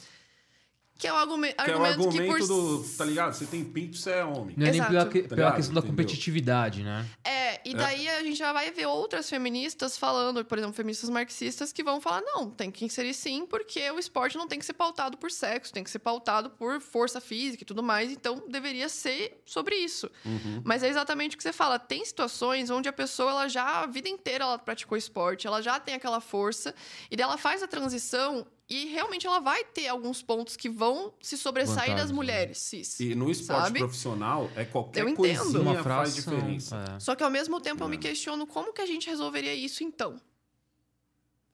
Que 0.99 1.07
é 1.07 1.13
o 1.13 1.17
argume- 1.17 1.53
Que 1.53 1.61
é 1.71 1.77
o 1.77 1.85
argumento 1.85 2.11
que, 2.13 2.19
argumento 2.21 2.47
por 2.47 2.47
do. 2.49 2.85
Tá 2.97 3.05
ligado? 3.05 3.35
Você 3.35 3.45
tem 3.47 3.63
pinto, 3.65 3.97
você 3.99 4.11
é 4.13 4.25
homem. 4.25 4.55
Não 4.57 4.67
é 4.67 4.71
nem 4.71 4.81
Exato. 4.81 4.91
pela, 4.93 5.07
que- 5.07 5.23
Tá 5.23 5.37
pela 5.37 5.53
questão 5.53 5.75
da 5.75 5.81
Entendeu? 5.81 5.91
competitividade, 5.97 6.83
né? 6.83 7.07
É, 7.23 7.61
e 7.69 7.75
daí 7.75 8.09
a 8.09 8.23
gente 8.23 8.37
já 8.37 8.53
vai 8.53 8.71
ver 8.71 8.87
outras 8.87 9.29
feministas 9.29 9.99
falando, 9.99 10.45
por 10.45 10.57
exemplo, 10.57 10.75
feministas 10.75 11.11
marxistas, 11.11 11.73
que 11.73 11.83
vão 11.85 12.01
falar: 12.01 12.23
não, 12.23 12.51
tem 12.51 12.71
que 12.71 12.85
inserir 12.85 13.13
sim, 13.13 13.45
porque 13.47 13.91
o 13.91 13.99
esporte 13.99 14.37
não 14.39 14.49
tem 14.49 14.59
que 14.59 14.65
ser 14.65 14.73
pautado 14.73 15.19
por 15.19 15.31
sexo, 15.31 15.73
tem 15.73 15.85
que 15.85 15.91
ser 15.91 15.99
pautado 15.99 16.49
por 16.51 16.81
força 16.81 17.21
física 17.21 17.63
e 17.63 17.67
tudo 17.67 17.83
mais, 17.83 18.11
então 18.11 18.43
deveria 18.49 18.89
ser 18.89 19.41
sobre 19.45 19.77
isso. 19.77 20.11
Uhum. 20.25 20.63
Mas 20.65 20.83
é 20.83 20.89
exatamente 20.89 21.35
o 21.35 21.37
que 21.37 21.43
você 21.43 21.53
fala: 21.53 21.79
tem 21.79 22.05
situações 22.05 22.71
onde 22.71 22.89
a 22.89 22.93
pessoa, 22.93 23.31
ela 23.33 23.49
já, 23.49 23.83
a 23.83 23.87
vida 23.87 24.09
inteira, 24.09 24.45
ela 24.45 24.59
praticou 24.59 24.97
esporte, 24.97 25.47
ela 25.47 25.61
já 25.61 25.79
tem 25.79 25.95
aquela 25.95 26.21
força, 26.21 26.75
e 27.11 27.17
daí 27.17 27.25
ela 27.25 27.37
faz 27.37 27.63
a 27.63 27.67
transição. 27.69 28.47
E 28.69 28.87
realmente 28.87 29.27
ela 29.27 29.39
vai 29.39 29.63
ter 29.65 29.87
alguns 29.87 30.23
pontos 30.23 30.57
que 30.57 30.69
vão 30.69 31.15
se 31.21 31.37
sobressair 31.39 31.75
Vantagens, 31.77 32.01
das 32.01 32.11
né? 32.11 32.17
mulheres, 32.17 32.59
cis. 32.59 32.99
E 32.99 33.15
no 33.15 33.31
esporte 33.31 33.63
Sabe? 33.63 33.79
profissional, 33.79 34.51
é 34.57 34.65
qualquer 34.65 35.03
Eu 35.03 35.09
entendo. 35.09 35.17
coisinha 35.39 35.61
Uma 35.61 35.83
faz 35.85 36.15
diferença. 36.17 36.77
é. 36.97 36.99
Só 37.01 37.15
que 37.15 37.23
ao 37.23 37.31
mesmo 37.31 37.61
tempo 37.61 37.85
eu 37.85 37.89
me 37.89 37.97
É. 37.97 38.01
questiono 38.01 38.45
como 38.45 38.73
que 38.73 38.81
a 38.81 38.87
gente 38.87 39.09
resolveria 39.09 39.55
isso 39.55 39.85
então. 39.85 40.21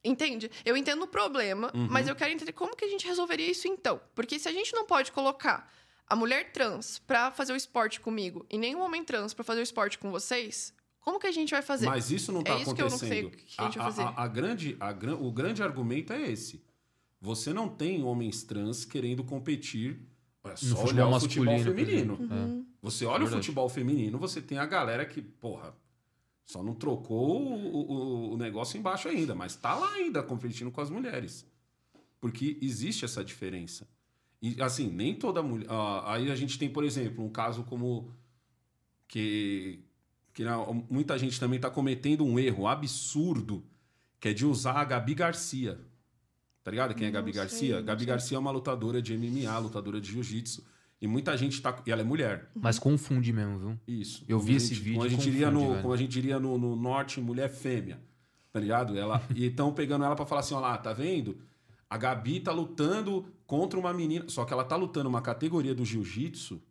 Entende? 0.04 0.50
Eu 0.64 0.76
entendo 0.76 1.02
o 1.02 1.06
problema, 1.06 1.70
Uhum. 1.74 1.86
mas 1.90 2.08
eu 2.08 2.16
quero 2.16 2.32
entender 2.32 2.52
como 2.52 2.74
que 2.74 2.84
a 2.84 2.88
gente 2.88 3.06
resolveria 3.06 3.48
isso 3.50 3.68
então. 3.68 4.00
Porque 4.14 4.38
se 4.38 4.48
a 4.48 4.52
gente 4.52 4.72
não 4.74 4.84
pode 4.86 5.12
colocar 5.12 5.70
a 6.08 6.16
mulher 6.16 6.50
trans 6.50 6.98
pra 6.98 7.30
fazer 7.30 7.52
o 7.52 7.56
esporte 7.56 8.00
comigo 8.00 8.44
e 8.50 8.56
nem 8.58 8.74
o 8.74 8.80
homem 8.80 9.04
trans 9.04 9.32
pra 9.34 9.44
fazer 9.44 9.60
o 9.60 9.62
esporte 9.62 9.98
com 9.98 10.10
vocês, 10.10 10.74
como 10.98 11.20
que 11.20 11.26
a 11.26 11.30
gente 11.30 11.50
vai 11.50 11.62
fazer? 11.62 11.86
Mas 11.86 12.10
isso 12.10 12.32
não 12.32 12.40
está 12.40 12.54
É 12.54 12.62
isso 12.62 12.74
que 12.74 12.80
eu 12.82 12.88
não 12.88 12.96
acontecendo. 12.96 13.08
sei 13.10 13.24
o 13.26 13.30
que 13.30 13.54
a 13.58 13.64
gente 13.64 13.78
vai 13.78 13.86
fazer. 13.86 14.02
a- 14.02 14.14
a 14.16 14.26
grande, 14.26 14.76
a 14.80 14.90
o 15.20 15.30
grande 15.30 15.62
argumento 15.62 16.12
é 16.12 16.22
esse. 16.30 16.60
Você 17.22 17.52
não 17.54 17.68
tem 17.68 18.02
homens 18.02 18.42
trans 18.42 18.84
querendo 18.84 19.22
competir. 19.24 19.98
É 20.44 20.56
só 20.56 20.74
No 20.74 20.80
olhar 20.88 21.06
futebol 21.06 21.16
o 21.16 21.20
futebol 21.20 21.56
por 21.56 21.64
feminino. 21.64 22.14
Uhum. 22.20 22.66
Você 22.82 23.04
olha 23.06 23.18
o 23.22 23.26
Verdade. 23.26 23.42
futebol 23.46 23.68
feminino, 23.68 24.18
você 24.18 24.42
tem 24.42 24.58
a 24.58 24.66
galera 24.66 25.06
que, 25.06 25.22
porra, 25.22 25.72
só 26.44 26.60
não 26.64 26.74
trocou 26.74 27.40
o, 27.40 27.92
o- 27.92 28.32
o 28.32 28.36
negócio 28.36 28.76
embaixo 28.76 29.08
ainda, 29.08 29.36
mas 29.36 29.54
tá 29.54 29.72
lá 29.76 29.92
ainda 29.92 30.20
competindo 30.20 30.70
com 30.72 30.80
as 30.80 30.90
mulheres. 30.90 31.46
Porque 32.20 32.58
existe 32.60 33.04
essa 33.04 33.24
diferença. 33.24 33.86
E, 34.42 34.60
assim, 34.60 34.90
nem 34.90 35.14
toda 35.14 35.40
mulher. 35.44 35.66
ah, 35.70 36.14
aí 36.14 36.28
a 36.28 36.34
gente 36.34 36.58
tem, 36.58 36.68
por 36.68 36.82
exemplo, 36.84 37.24
um 37.24 37.30
caso 37.30 37.62
como. 37.62 38.10
Que, 39.06 39.80
que 40.32 40.42
não, 40.42 40.84
muita 40.90 41.18
gente 41.18 41.38
também 41.38 41.56
está 41.58 41.70
cometendo 41.70 42.24
um 42.24 42.38
erro 42.38 42.66
absurdo, 42.66 43.62
que 44.18 44.28
é 44.28 44.32
de 44.32 44.44
usar 44.46 44.72
a 44.72 44.84
Gabi 44.84 45.14
Garcia. 45.14 45.78
Tá 46.64 46.70
ligado? 46.70 46.94
Quem 46.94 47.08
é 47.08 47.10
Gabi 47.10 47.32
sei, 47.32 47.40
Garcia? 47.42 47.80
Gabi 47.82 48.00
sei. 48.00 48.06
Garcia 48.08 48.36
é 48.36 48.40
uma 48.40 48.50
lutadora 48.50 49.02
de 49.02 49.16
MMA, 49.16 49.58
lutadora 49.58 50.00
de 50.00 50.12
jiu-jitsu. 50.12 50.64
E 51.00 51.06
muita 51.08 51.36
gente 51.36 51.60
tá. 51.60 51.82
E 51.84 51.90
ela 51.90 52.02
é 52.02 52.04
mulher. 52.04 52.48
Mas 52.54 52.78
confunde 52.78 53.32
mesmo, 53.32 53.58
viu? 53.58 53.80
Isso. 53.88 54.24
Eu 54.28 54.38
vi 54.38 54.52
a 54.52 54.56
esse 54.56 54.68
gente- 54.68 54.78
vídeo 54.84 54.94
Como 54.94 55.06
a 55.06 55.08
gente 55.10 55.22
diria 55.22 55.46
confunde, 55.48 55.64
no, 55.64 55.70
velho. 55.70 55.82
como 55.82 55.94
a 55.94 55.96
gente 55.96 56.10
diria 56.10 56.38
no, 56.38 56.56
no 56.58 56.76
norte, 56.76 57.20
mulher 57.20 57.48
fêmea. 57.50 58.00
Tá 58.52 58.60
ligado? 58.60 58.96
Ela, 58.96 59.20
e 59.34 59.46
estão 59.46 59.72
pegando 59.72 60.04
ela 60.04 60.14
pra 60.14 60.24
falar 60.24 60.40
assim: 60.42 60.54
ó 60.54 60.60
lá, 60.60 60.78
tá 60.78 60.92
vendo? 60.92 61.36
A 61.90 61.98
Gabi 61.98 62.38
tá 62.38 62.52
lutando 62.52 63.26
contra 63.46 63.78
uma 63.80 63.92
menina. 63.92 64.26
Só 64.28 64.44
que 64.44 64.52
ela 64.52 64.62
tá 64.64 64.76
lutando 64.76 65.08
uma 65.08 65.20
categoria 65.20 65.74
do 65.74 65.84
jiu-jitsu. 65.84 66.62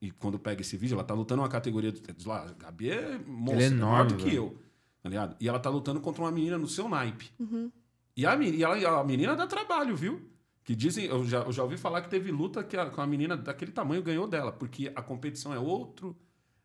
E 0.00 0.10
quando 0.10 0.38
pega 0.38 0.62
esse 0.62 0.76
vídeo, 0.78 0.94
ela 0.94 1.04
tá 1.04 1.12
lutando 1.14 1.42
uma 1.42 1.48
categoria. 1.48 1.92
Do, 1.92 2.00
diz 2.14 2.24
lá, 2.24 2.46
a 2.48 2.52
Gabi 2.52 2.90
é 2.90 3.18
monstro, 3.26 3.60
é 3.60 3.66
é 3.66 3.70
maior 3.70 3.76
enorme, 3.76 4.10
do 4.12 4.16
que 4.16 4.24
velho. 4.24 4.36
eu. 4.36 4.58
Tá 5.02 5.08
ligado? 5.10 5.36
E 5.38 5.46
ela 5.48 5.58
tá 5.58 5.68
lutando 5.68 6.00
contra 6.00 6.22
uma 6.22 6.32
menina 6.32 6.56
no 6.56 6.66
seu 6.66 6.88
naipe. 6.88 7.30
Uhum. 7.38 7.70
E 8.16 8.24
a, 8.24 8.36
meni- 8.36 8.58
e 8.58 8.62
ela- 8.64 9.00
a 9.00 9.04
menina 9.04 9.36
dá 9.36 9.46
trabalho, 9.46 9.94
viu? 9.96 10.30
Que 10.64 10.74
dizem, 10.74 11.04
eu 11.04 11.24
já, 11.24 11.40
eu 11.42 11.52
já 11.52 11.62
ouvi 11.62 11.76
falar 11.76 12.02
que 12.02 12.08
teve 12.08 12.30
luta 12.32 12.64
que 12.64 12.76
a, 12.76 12.90
com 12.90 13.00
a 13.00 13.06
menina 13.06 13.36
daquele 13.36 13.70
tamanho 13.70 14.02
ganhou 14.02 14.26
dela, 14.26 14.50
porque 14.50 14.90
a 14.96 15.02
competição 15.02 15.52
é 15.54 15.58
outro, 15.58 16.16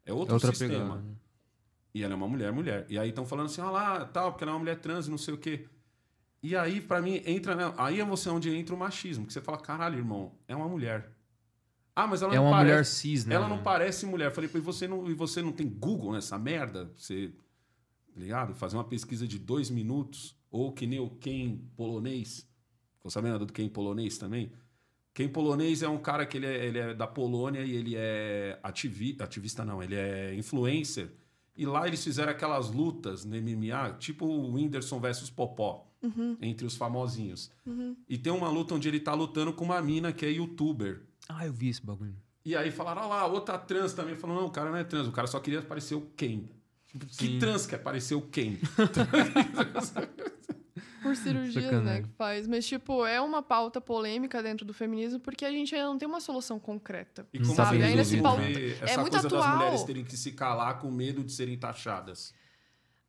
é 0.05 0.11
outro 0.13 0.35
outra 0.35 0.49
sistema. 0.51 0.95
pegada. 0.95 1.21
E 1.93 2.01
ela 2.03 2.13
é 2.13 2.15
uma 2.15 2.27
mulher, 2.27 2.51
mulher. 2.53 2.85
E 2.89 2.97
aí 2.97 3.09
estão 3.09 3.25
falando 3.25 3.47
assim, 3.47 3.61
ah 3.61 3.69
lá, 3.69 4.05
tal, 4.05 4.31
porque 4.31 4.43
ela 4.43 4.51
é 4.51 4.55
uma 4.55 4.59
mulher 4.61 4.79
trans 4.79 5.07
não 5.07 5.17
sei 5.17 5.33
o 5.33 5.37
quê. 5.37 5.67
E 6.41 6.55
aí, 6.55 6.81
pra 6.81 7.01
mim, 7.01 7.21
entra. 7.25 7.53
né, 7.53 7.71
Aí 7.77 7.99
é 7.99 8.05
você 8.05 8.29
onde 8.29 8.49
entra 8.49 8.73
o 8.73 8.77
machismo, 8.77 9.27
que 9.27 9.33
você 9.33 9.41
fala, 9.41 9.59
caralho, 9.59 9.97
irmão, 9.97 10.33
é 10.47 10.55
uma 10.55 10.67
mulher. 10.67 11.11
Ah, 11.95 12.07
mas 12.07 12.21
ela 12.23 12.33
É 12.33 12.37
não 12.37 12.45
uma 12.45 12.51
parece. 12.51 12.71
mulher 12.71 12.85
cis, 12.85 13.25
né? 13.25 13.35
Ela 13.35 13.47
não 13.49 13.61
parece 13.61 14.05
mulher. 14.07 14.27
Eu 14.27 14.31
falei, 14.31 14.49
pô, 14.49 14.57
e 14.57 14.61
você 14.61 14.87
não, 14.87 15.07
e 15.07 15.13
você 15.13 15.41
não 15.43 15.51
tem 15.51 15.67
Google 15.69 16.13
nessa 16.13 16.39
merda? 16.39 16.91
Você, 16.95 17.33
tá 18.13 18.19
ligado? 18.19 18.55
Fazer 18.55 18.77
uma 18.77 18.83
pesquisa 18.85 19.27
de 19.27 19.37
dois 19.37 19.69
minutos, 19.69 20.35
ou 20.51 20.71
que 20.73 20.85
nem 20.85 20.99
o 20.99 21.09
Ken 21.09 21.57
polonês. 21.75 22.47
Ficou 22.97 23.09
sabendo 23.09 23.45
do 23.45 23.53
Ken 23.53 23.67
polonês 23.69 24.17
também? 24.17 24.51
Ken 25.13 25.27
polonês 25.27 25.81
é 25.81 25.89
um 25.89 25.97
cara 25.97 26.25
que 26.25 26.37
ele 26.37 26.45
é, 26.45 26.65
ele 26.65 26.77
é 26.77 26.93
da 26.93 27.07
Polônia 27.07 27.61
e 27.61 27.71
ele 27.71 27.95
é 27.95 28.59
ativi, 28.61 29.17
ativista, 29.19 29.65
não, 29.65 29.81
ele 29.81 29.95
é 29.95 30.35
influencer. 30.35 31.11
E 31.55 31.65
lá 31.65 31.87
eles 31.87 32.03
fizeram 32.03 32.31
aquelas 32.31 32.71
lutas 32.71 33.25
no 33.25 33.35
MMA, 33.35 33.93
tipo 33.99 34.25
o 34.25 34.53
Whindersson 34.53 34.99
versus 34.99 35.29
Popó, 35.29 35.87
entre 36.41 36.65
os 36.65 36.75
famosinhos. 36.75 37.51
E 38.07 38.17
tem 38.17 38.31
uma 38.31 38.49
luta 38.49 38.73
onde 38.73 38.87
ele 38.87 38.99
tá 38.99 39.13
lutando 39.13 39.53
com 39.53 39.65
uma 39.65 39.81
mina 39.81 40.13
que 40.13 40.25
é 40.25 40.29
youtuber. 40.29 41.01
Ah, 41.27 41.45
eu 41.45 41.53
vi 41.53 41.69
esse 41.69 41.85
bagulho. 41.85 42.15
E 42.43 42.55
aí 42.55 42.71
falaram, 42.71 43.03
ah 43.03 43.07
lá, 43.07 43.25
outra 43.27 43.57
trans 43.57 43.93
também. 43.93 44.15
Falou, 44.15 44.37
não, 44.37 44.47
o 44.47 44.49
cara 44.49 44.71
não 44.71 44.77
é 44.77 44.83
trans, 44.83 45.07
o 45.07 45.11
cara 45.11 45.27
só 45.27 45.39
queria 45.39 45.61
parecer 45.61 45.95
o 45.95 46.01
Ken. 46.15 46.45
Tipo, 46.91 47.05
que 47.05 47.15
Sim. 47.15 47.39
trans 47.39 47.65
quer 47.65 47.77
parecer 47.77 48.15
o 48.15 48.21
Ken? 48.21 48.57
Por 51.01 51.15
cirurgias, 51.15 51.83
né, 51.83 52.01
que 52.03 52.09
faz. 52.09 52.45
Mas, 52.47 52.65
tipo, 52.67 53.05
é 53.05 53.19
uma 53.19 53.41
pauta 53.41 53.81
polêmica 53.81 54.43
dentro 54.43 54.63
do 54.65 54.73
feminismo 54.73 55.19
porque 55.19 55.43
a 55.45 55.51
gente 55.51 55.73
ainda 55.73 55.87
não 55.87 55.97
tem 55.97 56.07
uma 56.07 56.19
solução 56.19 56.59
concreta. 56.59 57.27
E 57.33 57.39
como 57.39 57.55
tá 57.55 57.65
bem 57.71 57.81
ainda 57.81 58.03
se 58.03 58.21
pauta- 58.21 58.43
essa 58.43 58.93
é 58.93 58.97
muito 58.97 59.11
coisa 59.13 59.27
das 59.29 59.39
atual. 59.41 59.57
mulheres 59.57 59.83
terem 59.83 60.03
que 60.03 60.15
se 60.15 60.31
calar 60.33 60.79
com 60.79 60.91
medo 60.91 61.23
de 61.23 61.31
serem 61.31 61.57
taxadas? 61.57 62.33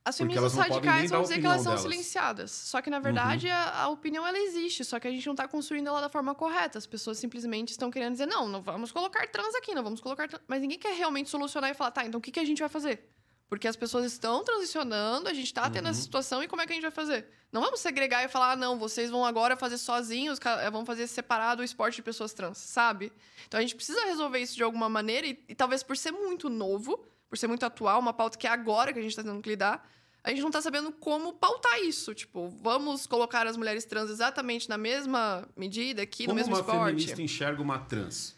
As 0.04 0.16
feministas 0.16 0.54
radicais 0.54 1.10
vão 1.10 1.22
dizer 1.22 1.38
que 1.38 1.46
elas 1.46 1.62
são 1.62 1.72
delas. 1.74 1.82
silenciadas. 1.82 2.50
Só 2.50 2.80
que, 2.82 2.88
na 2.90 2.98
verdade, 2.98 3.48
a, 3.48 3.82
a 3.82 3.88
opinião 3.88 4.26
ela 4.26 4.38
existe, 4.38 4.84
só 4.84 4.98
que 4.98 5.06
a 5.06 5.10
gente 5.10 5.24
não 5.26 5.34
tá 5.34 5.46
construindo 5.46 5.86
ela 5.86 6.00
da 6.00 6.08
forma 6.08 6.34
correta. 6.34 6.78
As 6.78 6.86
pessoas 6.86 7.18
simplesmente 7.18 7.70
estão 7.70 7.88
querendo 7.90 8.12
dizer, 8.12 8.26
não, 8.26 8.48
não 8.48 8.62
vamos 8.62 8.90
colocar 8.90 9.24
trans 9.28 9.54
aqui, 9.54 9.74
não 9.74 9.82
vamos 9.84 10.00
colocar 10.00 10.26
trans. 10.26 10.42
Mas 10.48 10.60
ninguém 10.62 10.78
quer 10.78 10.96
realmente 10.96 11.28
solucionar 11.30 11.70
e 11.70 11.74
falar, 11.74 11.92
tá, 11.92 12.04
então 12.04 12.18
o 12.18 12.22
que, 12.22 12.32
que 12.32 12.40
a 12.40 12.44
gente 12.44 12.58
vai 12.58 12.68
fazer? 12.68 13.10
Porque 13.52 13.68
as 13.68 13.76
pessoas 13.76 14.06
estão 14.06 14.42
transicionando, 14.42 15.28
a 15.28 15.34
gente 15.34 15.52
tá 15.52 15.68
tendo 15.68 15.84
Uhum. 15.84 15.90
essa 15.90 16.00
situação 16.00 16.42
e 16.42 16.48
como 16.48 16.62
é 16.62 16.66
que 16.66 16.72
a 16.72 16.74
gente 16.74 16.84
vai 16.84 16.90
fazer? 16.90 17.26
Não 17.52 17.60
vamos 17.60 17.80
segregar 17.80 18.24
e 18.24 18.28
falar, 18.28 18.52
ah, 18.52 18.56
não, 18.56 18.78
vocês 18.78 19.10
vão 19.10 19.26
agora 19.26 19.56
fazer 19.58 19.76
sozinhos, 19.76 20.38
ca- 20.38 20.70
vão 20.70 20.86
fazer 20.86 21.06
separado 21.06 21.60
o 21.60 21.64
esporte 21.64 21.96
de 21.96 22.02
pessoas 22.02 22.32
trans, 22.32 22.56
sabe? 22.56 23.12
Então 23.46 23.58
a 23.58 23.60
gente 23.60 23.74
precisa 23.76 24.02
resolver 24.06 24.38
isso 24.38 24.56
de 24.56 24.62
alguma 24.62 24.88
maneira 24.88 25.26
e, 25.26 25.38
e 25.50 25.54
talvez 25.54 25.82
por 25.82 25.98
ser 25.98 26.12
muito 26.12 26.48
novo, 26.48 27.04
por 27.28 27.36
ser 27.36 27.46
muito 27.46 27.66
atual, 27.66 28.00
uma 28.00 28.14
pauta 28.14 28.38
que 28.38 28.46
é 28.46 28.50
agora 28.50 28.90
que 28.90 28.98
a 28.98 29.02
gente 29.02 29.14
tá 29.14 29.22
tendo 29.22 29.42
que 29.42 29.50
lidar, 29.50 29.86
a 30.24 30.30
gente 30.30 30.40
não 30.40 30.50
tá 30.50 30.62
sabendo 30.62 30.90
como 30.90 31.34
pautar 31.34 31.78
isso. 31.80 32.14
Tipo, 32.14 32.48
vamos 32.62 33.06
colocar 33.06 33.46
as 33.46 33.58
mulheres 33.58 33.84
trans 33.84 34.08
exatamente 34.08 34.66
na 34.66 34.78
mesma 34.78 35.46
medida 35.54 36.00
aqui, 36.00 36.24
como 36.24 36.30
no 36.32 36.40
mesmo 36.40 36.54
uma 36.54 36.60
esporte? 36.60 36.86
feminista 36.86 37.20
enxerga 37.20 37.60
uma 37.60 37.78
trans? 37.80 38.34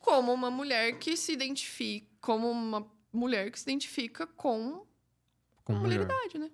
Como 0.00 0.32
uma 0.34 0.50
mulher 0.50 0.98
que 0.98 1.16
se 1.16 1.30
identifica, 1.32 2.08
como 2.20 2.50
uma 2.50 2.97
mulher 3.12 3.50
que 3.50 3.58
se 3.58 3.64
identifica 3.68 4.26
com 4.26 4.86
Com 5.64 5.72
a 5.74 5.76
mulher. 5.76 5.98
mulheridade, 6.00 6.38
né? 6.38 6.50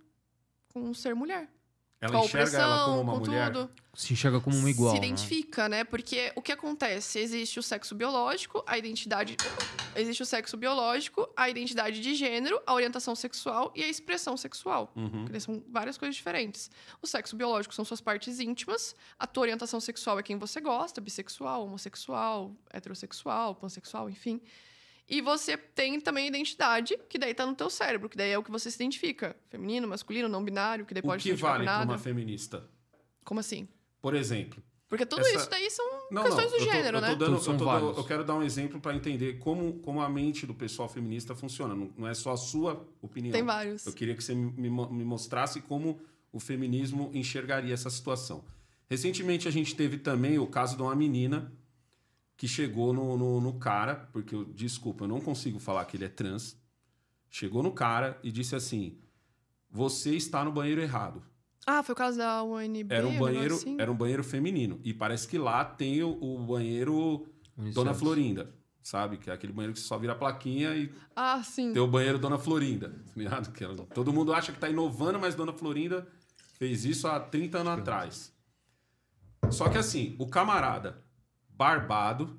Com 0.73 0.81
um 0.83 0.94
ser 0.94 1.15
mulher. 1.15 1.49
Ela 2.00 2.12
com 2.12 2.18
a 2.18 2.24
enxerga 2.24 2.58
ela 2.58 2.66
opressão, 2.74 2.84
como 2.99 3.00
uma 3.00 3.12
com 3.12 3.24
mulher? 3.26 3.52
tudo. 3.52 3.70
Se 3.94 4.12
enxerga 4.12 4.41
como 4.41 4.57
um 4.58 4.68
igual. 4.68 4.94
se 4.94 5.00
né? 5.00 5.07
identifica, 5.07 5.68
né? 5.68 5.84
Porque 5.84 6.33
o 6.36 6.42
que 6.42 6.52
acontece? 6.52 7.18
Existe 7.18 7.58
o 7.58 7.62
sexo 7.62 7.94
biológico, 7.94 8.62
a 8.66 8.76
identidade. 8.76 9.36
Existe 9.97 10.23
o 10.23 10.26
sexo 10.26 10.57
biológico, 10.57 11.26
a 11.36 11.49
identidade 11.49 12.00
de 12.00 12.15
gênero, 12.15 12.60
a 12.66 12.74
orientação 12.74 13.15
sexual 13.15 13.73
e 13.74 13.83
a 13.83 13.89
expressão 13.89 14.36
sexual. 14.36 14.92
Uhum. 14.97 15.24
São 15.41 15.62
várias 15.70 15.97
coisas 15.97 16.15
diferentes. 16.16 16.70
O 17.00 17.07
sexo 17.07 17.36
biológico 17.36 17.74
são 17.74 17.84
suas 17.84 18.00
partes 18.00 18.39
íntimas, 18.41 18.94
a 19.18 19.26
tua 19.26 19.42
orientação 19.42 19.81
sexual 19.81 20.18
é 20.18 20.23
quem 20.23 20.36
você 20.36 20.60
gosta, 20.60 21.00
bissexual, 21.00 21.65
homossexual, 21.65 22.55
heterossexual, 22.70 23.55
pansexual, 23.55 24.10
enfim. 24.10 24.42
E 25.08 25.20
você 25.20 25.57
tem 25.57 26.00
também 26.00 26.24
a 26.24 26.28
identidade, 26.28 26.99
que 27.08 27.18
daí 27.18 27.34
tá 27.34 27.44
no 27.44 27.55
teu 27.55 27.68
cérebro, 27.68 28.08
que 28.08 28.16
daí 28.16 28.31
é 28.31 28.39
o 28.39 28.42
que 28.42 28.50
você 28.50 28.70
se 28.70 28.76
identifica. 28.76 29.36
Feminino, 29.50 29.86
masculino, 29.86 30.28
não 30.28 30.42
binário, 30.42 30.86
que 30.86 30.94
daí 30.94 31.02
O 31.02 31.07
pode 31.07 31.23
que 31.23 31.34
vale 31.34 31.65
para 31.65 31.84
uma 31.84 31.99
feminista? 31.99 32.65
Como 33.23 33.39
assim? 33.41 33.68
Por 34.00 34.15
exemplo. 34.15 34.62
Porque 34.89 35.05
tudo 35.05 35.20
Essa- 35.23 35.36
isso 35.36 35.50
daí 35.50 35.70
são 35.70 35.84
Não, 36.10 36.23
questões 36.23 36.44
não, 36.50 36.50
do 36.52 36.57
eu 36.57 36.66
tô- 36.66 36.73
gênero, 36.73 36.97
eu 36.99 37.00
tô 37.02 37.07
né? 37.08 37.15
dando- 37.16 37.36
eu, 37.36 37.57
tô- 37.58 37.65
vários. 37.65 37.97
eu 37.99 38.05
quero 38.05 38.24
dar 38.24 38.34
um 38.36 38.42
exemplo 38.42 38.81
para 38.81 38.94
entender 38.94 39.39
como, 39.39 39.74
como 39.81 40.00
a 40.00 40.08
mente 40.08 40.47
do 40.47 40.55
pessoal 40.55 40.89
feminista 40.89 41.34
funciona. 41.34 41.74
Não, 41.74 41.91
não 41.99 42.07
é 42.08 42.15
só 42.15 42.33
a 42.33 42.36
sua 42.36 42.86
opinião. 43.02 43.33
Tem 43.33 43.42
vários. 43.42 43.84
Eu 43.86 43.92
queria 43.92 44.15
que 44.15 44.23
você 44.23 44.34
me, 44.34 44.70
me 44.70 45.05
mostrasse 45.05 45.60
como 45.62 46.00
o 46.33 46.39
feminismo 46.39 47.10
enxergaria 47.12 47.74
essa 47.74 47.91
situação. 47.91 48.44
Recentemente 48.89 49.49
a 49.49 49.50
gente 49.50 49.74
teve 49.74 49.99
também 49.99 50.39
o 50.39 50.47
caso 50.47 50.76
de 50.76 50.83
uma 50.83 50.94
menina 50.94 51.52
que 52.36 52.48
chegou 52.48 52.92
no, 52.92 53.16
no, 53.16 53.40
no 53.40 53.58
cara, 53.58 54.08
porque 54.12 54.34
eu, 54.34 54.44
desculpa, 54.44 55.04
eu 55.04 55.08
não 55.08 55.20
consigo 55.20 55.58
falar 55.58 55.84
que 55.84 55.96
ele 55.96 56.04
é 56.04 56.08
trans. 56.08 56.56
Chegou 57.30 57.62
no 57.62 57.72
cara 57.72 58.18
e 58.22 58.30
disse 58.30 58.54
assim: 58.56 58.98
Você 59.70 60.14
está 60.14 60.44
no 60.44 60.52
banheiro 60.52 60.80
errado. 60.80 61.22
Ah, 61.66 61.82
foi 61.82 61.94
o 61.94 61.96
caso 61.96 62.18
da 62.18 62.42
UNB? 62.44 62.86
Era 62.92 63.06
um 63.06 63.18
banheiro, 63.18 63.54
assim? 63.54 63.76
era 63.80 63.90
um 63.90 63.94
banheiro 63.96 64.22
feminino. 64.22 64.80
E 64.84 64.92
parece 64.92 65.26
que 65.26 65.38
lá 65.38 65.64
tem 65.64 66.02
o, 66.02 66.10
o 66.22 66.38
banheiro. 66.46 67.26
Dona 67.72 67.94
Florinda, 67.94 68.52
sabe? 68.82 69.16
Que 69.16 69.30
é 69.30 69.32
aquele 69.32 69.52
banheiro 69.52 69.72
que 69.72 69.78
você 69.80 69.86
só 69.86 69.96
vira 69.96 70.12
a 70.12 70.16
plaquinha 70.16 70.74
e 70.76 70.92
Ah, 71.14 71.40
sim. 71.42 71.72
tem 71.72 71.80
o 71.80 71.86
banheiro 71.86 72.18
Dona 72.18 72.36
Florinda, 72.38 72.88
tá 72.90 73.12
ligado? 73.16 73.52
Que 73.52 73.62
ela- 73.64 73.76
todo 73.94 74.12
mundo 74.12 74.32
acha 74.32 74.52
que 74.52 74.58
tá 74.58 74.68
inovando, 74.68 75.18
mas 75.20 75.34
Dona 75.36 75.52
Florinda 75.52 76.06
fez 76.58 76.84
isso 76.84 77.06
há 77.06 77.18
30 77.20 77.58
anos 77.58 77.78
atrás. 77.78 78.32
Só 79.50 79.68
que 79.68 79.78
assim, 79.78 80.16
o 80.18 80.26
camarada 80.26 81.03
barbado, 81.55 82.39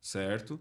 certo? 0.00 0.60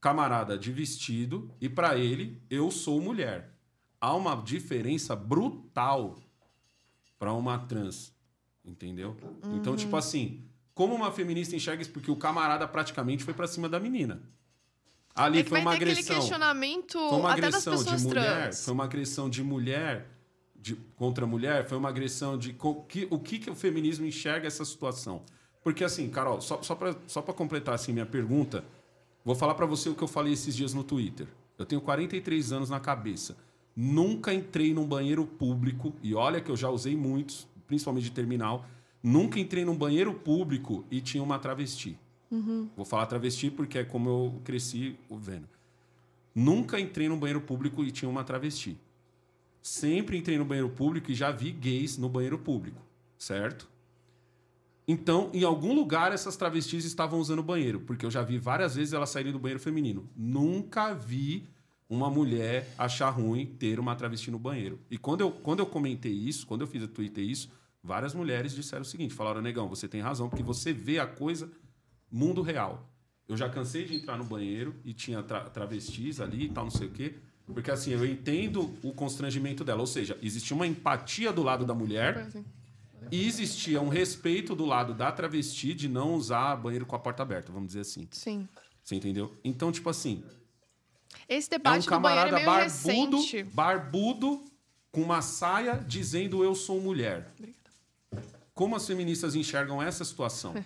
Camarada 0.00 0.56
de 0.56 0.72
vestido, 0.72 1.50
e 1.60 1.68
pra 1.68 1.96
ele, 1.96 2.42
eu 2.48 2.70
sou 2.70 3.00
mulher. 3.00 3.54
Há 4.00 4.14
uma 4.14 4.34
diferença 4.36 5.14
brutal 5.14 6.18
pra 7.18 7.32
uma 7.34 7.58
trans, 7.58 8.14
entendeu? 8.64 9.16
Então, 9.54 9.76
tipo 9.76 9.94
assim, 9.96 10.42
como 10.74 10.94
uma 10.94 11.12
feminista 11.12 11.54
enxerga 11.54 11.82
isso? 11.82 11.90
Porque 11.92 12.10
o 12.10 12.16
camarada 12.16 12.66
praticamente 12.66 13.22
foi 13.24 13.34
pra 13.34 13.46
cima 13.46 13.68
da 13.68 13.78
menina. 13.78 14.22
Ali 15.14 15.40
é 15.40 15.44
foi 15.44 15.60
uma 15.60 15.74
agressão. 15.74 16.16
questionamento 16.16 16.92
Foi 16.92 17.18
uma 17.18 17.32
agressão 17.32 17.82
de 17.84 18.02
mulher, 18.04 18.42
trans. 18.44 18.64
foi 18.64 18.72
uma 18.74 18.84
agressão 18.84 19.28
de 19.28 19.42
mulher 19.42 20.08
de- 20.56 20.76
contra 20.96 21.26
mulher, 21.26 21.66
foi 21.68 21.76
uma 21.76 21.88
agressão 21.90 22.38
de 22.38 22.52
co- 22.54 22.84
que, 22.84 23.06
o 23.10 23.18
que, 23.18 23.38
que 23.38 23.50
o 23.50 23.54
feminismo 23.54 24.06
enxerga 24.06 24.46
essa 24.46 24.64
situação? 24.64 25.24
Porque 25.62 25.84
assim, 25.84 26.08
Carol, 26.08 26.40
só, 26.40 26.62
só 26.62 26.74
para 26.74 26.96
só 27.06 27.20
pra 27.20 27.34
completar 27.34 27.74
assim 27.74 27.92
minha 27.92 28.06
pergunta, 28.06 28.64
vou 29.24 29.34
falar 29.34 29.54
para 29.54 29.66
você 29.66 29.88
o 29.88 29.94
que 29.94 30.02
eu 30.02 30.08
falei 30.08 30.32
esses 30.32 30.56
dias 30.56 30.72
no 30.72 30.82
Twitter. 30.82 31.26
Eu 31.58 31.66
tenho 31.66 31.80
43 31.80 32.52
anos 32.52 32.70
na 32.70 32.80
cabeça. 32.80 33.36
Nunca 33.76 34.32
entrei 34.32 34.74
num 34.74 34.86
banheiro 34.86 35.24
público, 35.26 35.94
e 36.02 36.14
olha 36.14 36.40
que 36.40 36.50
eu 36.50 36.56
já 36.56 36.68
usei 36.68 36.96
muitos, 36.96 37.46
principalmente 37.66 38.04
de 38.04 38.10
terminal. 38.12 38.66
Nunca 39.02 39.38
entrei 39.38 39.64
num 39.64 39.76
banheiro 39.76 40.12
público 40.12 40.84
e 40.90 41.00
tinha 41.00 41.22
uma 41.22 41.38
travesti. 41.38 41.98
Vou 42.76 42.84
falar 42.84 43.06
travesti 43.06 43.50
porque 43.50 43.78
é 43.78 43.84
como 43.84 44.08
eu 44.08 44.40
cresci 44.44 44.96
vendo. 45.10 45.48
Nunca 46.34 46.78
entrei 46.78 47.08
num 47.08 47.18
banheiro 47.18 47.40
público 47.40 47.84
e 47.84 47.90
tinha 47.90 48.08
uma 48.08 48.22
travesti. 48.24 48.78
Sempre 49.62 50.16
entrei 50.16 50.38
no 50.38 50.44
banheiro 50.44 50.70
público 50.70 51.10
e 51.10 51.14
já 51.14 51.30
vi 51.30 51.50
gays 51.50 51.98
no 51.98 52.08
banheiro 52.08 52.38
público, 52.38 52.80
certo? 53.18 53.68
Então, 54.90 55.30
em 55.32 55.44
algum 55.44 55.72
lugar 55.72 56.10
essas 56.10 56.36
travestis 56.36 56.84
estavam 56.84 57.20
usando 57.20 57.44
banheiro, 57.44 57.78
porque 57.78 58.04
eu 58.04 58.10
já 58.10 58.22
vi 58.22 58.38
várias 58.38 58.74
vezes 58.74 58.92
elas 58.92 59.08
saírem 59.08 59.30
do 59.30 59.38
banheiro 59.38 59.60
feminino. 59.60 60.10
Nunca 60.16 60.92
vi 60.92 61.46
uma 61.88 62.10
mulher 62.10 62.74
achar 62.76 63.08
ruim 63.10 63.46
ter 63.46 63.78
uma 63.78 63.94
travesti 63.94 64.32
no 64.32 64.38
banheiro. 64.38 64.80
E 64.90 64.98
quando 64.98 65.20
eu, 65.20 65.30
quando 65.30 65.60
eu 65.60 65.66
comentei 65.66 66.10
isso, 66.10 66.44
quando 66.44 66.62
eu 66.62 66.66
fiz 66.66 66.82
a 66.82 66.88
Twitter 66.88 67.22
isso, 67.22 67.52
várias 67.80 68.14
mulheres 68.14 68.52
disseram 68.52 68.82
o 68.82 68.84
seguinte: 68.84 69.14
falaram, 69.14 69.40
negão, 69.40 69.68
você 69.68 69.86
tem 69.86 70.00
razão, 70.00 70.28
porque 70.28 70.42
você 70.42 70.72
vê 70.72 70.98
a 70.98 71.06
coisa 71.06 71.48
mundo 72.10 72.42
real. 72.42 72.90
Eu 73.28 73.36
já 73.36 73.48
cansei 73.48 73.84
de 73.84 73.94
entrar 73.94 74.18
no 74.18 74.24
banheiro 74.24 74.74
e 74.84 74.92
tinha 74.92 75.22
tra 75.22 75.42
travestis 75.42 76.20
ali 76.20 76.46
e 76.46 76.48
tal, 76.48 76.64
não 76.64 76.70
sei 76.72 76.88
o 76.88 76.90
quê. 76.90 77.14
Porque 77.46 77.70
assim, 77.70 77.92
eu 77.92 78.04
entendo 78.04 78.76
o 78.82 78.92
constrangimento 78.92 79.62
dela. 79.62 79.82
Ou 79.82 79.86
seja, 79.86 80.18
existia 80.20 80.56
uma 80.56 80.66
empatia 80.66 81.32
do 81.32 81.44
lado 81.44 81.64
da 81.64 81.76
mulher. 81.76 82.28
E 83.10 83.26
existia 83.26 83.80
um 83.80 83.88
respeito 83.88 84.54
do 84.54 84.64
lado 84.64 84.94
da 84.94 85.10
travesti 85.12 85.74
de 85.74 85.88
não 85.88 86.14
usar 86.14 86.56
banheiro 86.56 86.86
com 86.86 86.96
a 86.96 86.98
porta 86.98 87.22
aberta, 87.22 87.52
vamos 87.52 87.68
dizer 87.68 87.80
assim. 87.80 88.08
Sim. 88.10 88.48
Você 88.82 88.94
entendeu? 88.96 89.36
Então, 89.44 89.70
tipo 89.70 89.88
assim, 89.88 90.24
Esse 91.28 91.52
é 91.52 91.56
um 91.56 91.58
debate 91.58 91.88
banheiro 91.88 91.90
camarada 91.90 92.40
é 92.40 92.44
barbudo, 92.44 93.16
recente. 93.16 93.42
barbudo, 93.44 94.44
com 94.90 95.02
uma 95.02 95.22
saia 95.22 95.76
dizendo 95.86 96.42
eu 96.42 96.54
sou 96.54 96.80
mulher. 96.80 97.32
Como 98.54 98.76
as 98.76 98.86
feministas 98.86 99.34
enxergam 99.34 99.82
essa 99.82 100.04
situação? 100.04 100.54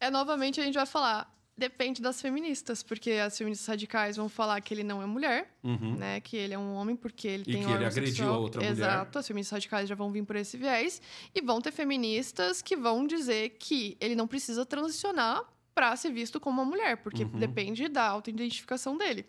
É, 0.00 0.12
novamente, 0.12 0.60
a 0.60 0.64
gente 0.64 0.74
vai 0.76 0.86
falar. 0.86 1.28
Depende 1.58 2.00
das 2.00 2.22
feministas, 2.22 2.84
porque 2.84 3.10
as 3.12 3.36
feministas 3.36 3.66
radicais 3.66 4.16
vão 4.16 4.28
falar 4.28 4.60
que 4.60 4.72
ele 4.72 4.84
não 4.84 5.02
é 5.02 5.06
mulher, 5.06 5.50
né? 5.98 6.20
Que 6.20 6.36
ele 6.36 6.54
é 6.54 6.58
um 6.58 6.72
homem 6.74 6.94
porque 6.94 7.26
ele 7.26 7.42
Uhum. 7.42 7.50
E 7.50 7.52
tem 7.52 7.66
que 7.66 7.72
ele 7.72 7.84
agrediu 7.84 8.14
sexual. 8.14 8.34
a 8.34 8.38
outra 8.38 8.60
mulher. 8.60 8.72
Exato, 8.72 9.18
as 9.18 9.26
feministas 9.26 9.56
radicais 9.56 9.88
já 9.88 9.94
vão 9.96 10.12
vir 10.12 10.24
por 10.24 10.36
esse 10.36 10.56
viés. 10.56 11.02
E 11.34 11.40
vão 11.42 11.60
ter 11.60 11.72
feministas 11.72 12.62
que 12.62 12.76
vão 12.76 13.04
dizer 13.06 13.56
que 13.58 13.96
ele 14.00 14.14
não 14.14 14.28
precisa 14.28 14.64
transicionar 14.64 15.42
para 15.74 15.94
ser 15.96 16.12
visto 16.12 16.38
como 16.40 16.62
uma 16.62 16.68
mulher, 16.70 16.96
porque 16.98 17.24
Uhum. 17.24 17.38
depende 17.38 17.88
da 17.88 18.04
autoidentificação 18.06 18.96
dele. 18.96 19.26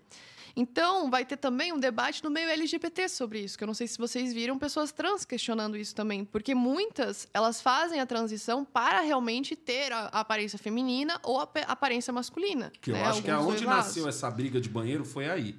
Então, 0.56 1.10
vai 1.10 1.26
ter 1.26 1.38
também 1.38 1.74
um 1.74 1.80
debate 1.80 2.24
no 2.24 2.30
meio 2.30 2.50
LGBT 2.50 3.08
sobre 3.10 3.40
isso, 3.40 3.58
que 3.58 3.64
eu 3.64 3.68
não 3.68 3.74
sei 3.74 3.88
se 3.88 3.98
vocês 3.98 4.34
viram 4.34 4.58
pessoas 4.58 4.92
trans 4.92 5.26
questionando 5.26 5.78
isso 5.78 5.96
também, 5.96 6.26
porque 6.26 6.54
muitas, 6.56 7.28
elas 7.34 7.62
fazem 7.62 8.00
a 8.00 8.06
transição 8.06 8.66
para 8.66 9.02
realmente 9.02 9.56
ter 9.56 9.92
a, 9.92 10.08
aparência 10.08 10.58
feminina 10.58 11.20
ou 11.24 11.40
a 11.40 11.50
aparência 11.68 12.12
masculina. 12.12 12.72
Que 12.82 12.92
eu 12.92 12.96
né? 12.96 13.04
acho 13.04 13.22
que 13.22 13.30
Alguns 13.30 13.46
aonde 13.46 13.64
dois 13.64 13.70
lados. 13.70 13.86
nasceu 13.88 14.08
essa 14.08 14.30
briga 14.30 14.60
de 14.60 14.70
banheiro 14.70 15.06
foi 15.06 15.30
aí. 15.30 15.56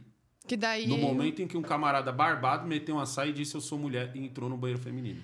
Que 0.46 0.56
daí... 0.56 0.86
No 0.86 0.98
momento 0.98 1.40
em 1.42 1.46
que 1.46 1.56
um 1.56 1.62
camarada 1.62 2.10
barbado 2.10 2.66
meteu 2.66 2.96
uma 2.96 3.06
saia 3.06 3.30
e 3.30 3.32
disse 3.32 3.54
eu 3.54 3.60
sou 3.60 3.78
mulher 3.78 4.10
e 4.14 4.24
entrou 4.24 4.48
no 4.48 4.56
banheiro 4.56 4.82
feminino. 4.82 5.22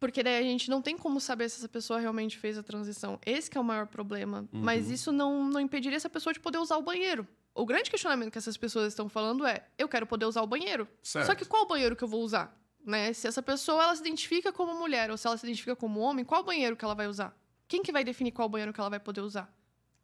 Porque 0.00 0.22
daí 0.22 0.38
a 0.38 0.42
gente 0.42 0.70
não 0.70 0.80
tem 0.80 0.96
como 0.96 1.20
saber 1.20 1.50
se 1.50 1.58
essa 1.58 1.68
pessoa 1.68 2.00
realmente 2.00 2.38
fez 2.38 2.56
a 2.56 2.62
transição. 2.62 3.18
Esse 3.24 3.50
que 3.50 3.58
é 3.58 3.60
o 3.60 3.64
maior 3.64 3.86
problema. 3.86 4.48
Uhum. 4.50 4.60
Mas 4.62 4.90
isso 4.90 5.12
não, 5.12 5.44
não 5.44 5.60
impediria 5.60 5.96
essa 5.96 6.08
pessoa 6.08 6.32
de 6.32 6.40
poder 6.40 6.56
usar 6.56 6.78
o 6.78 6.82
banheiro. 6.82 7.28
O 7.54 7.66
grande 7.66 7.90
questionamento 7.90 8.30
que 8.30 8.38
essas 8.38 8.56
pessoas 8.56 8.88
estão 8.88 9.08
falando 9.08 9.46
é: 9.46 9.66
eu 9.78 9.88
quero 9.88 10.06
poder 10.06 10.26
usar 10.26 10.42
o 10.42 10.46
banheiro. 10.46 10.88
Certo. 11.02 11.26
Só 11.26 11.34
que 11.34 11.44
qual 11.44 11.66
banheiro 11.66 11.96
que 11.96 12.04
eu 12.04 12.08
vou 12.08 12.22
usar? 12.22 12.56
Né? 12.84 13.12
Se 13.12 13.26
essa 13.26 13.42
pessoa 13.42 13.82
ela 13.82 13.94
se 13.94 14.00
identifica 14.00 14.52
como 14.52 14.74
mulher 14.74 15.10
ou 15.10 15.16
se 15.16 15.26
ela 15.26 15.36
se 15.36 15.44
identifica 15.44 15.76
como 15.76 16.00
homem, 16.00 16.24
qual 16.24 16.42
banheiro 16.42 16.76
que 16.76 16.84
ela 16.84 16.94
vai 16.94 17.06
usar? 17.06 17.36
Quem 17.68 17.82
que 17.82 17.92
vai 17.92 18.02
definir 18.02 18.32
qual 18.32 18.48
banheiro 18.48 18.72
que 18.72 18.80
ela 18.80 18.90
vai 18.90 18.98
poder 19.00 19.20
usar? 19.20 19.52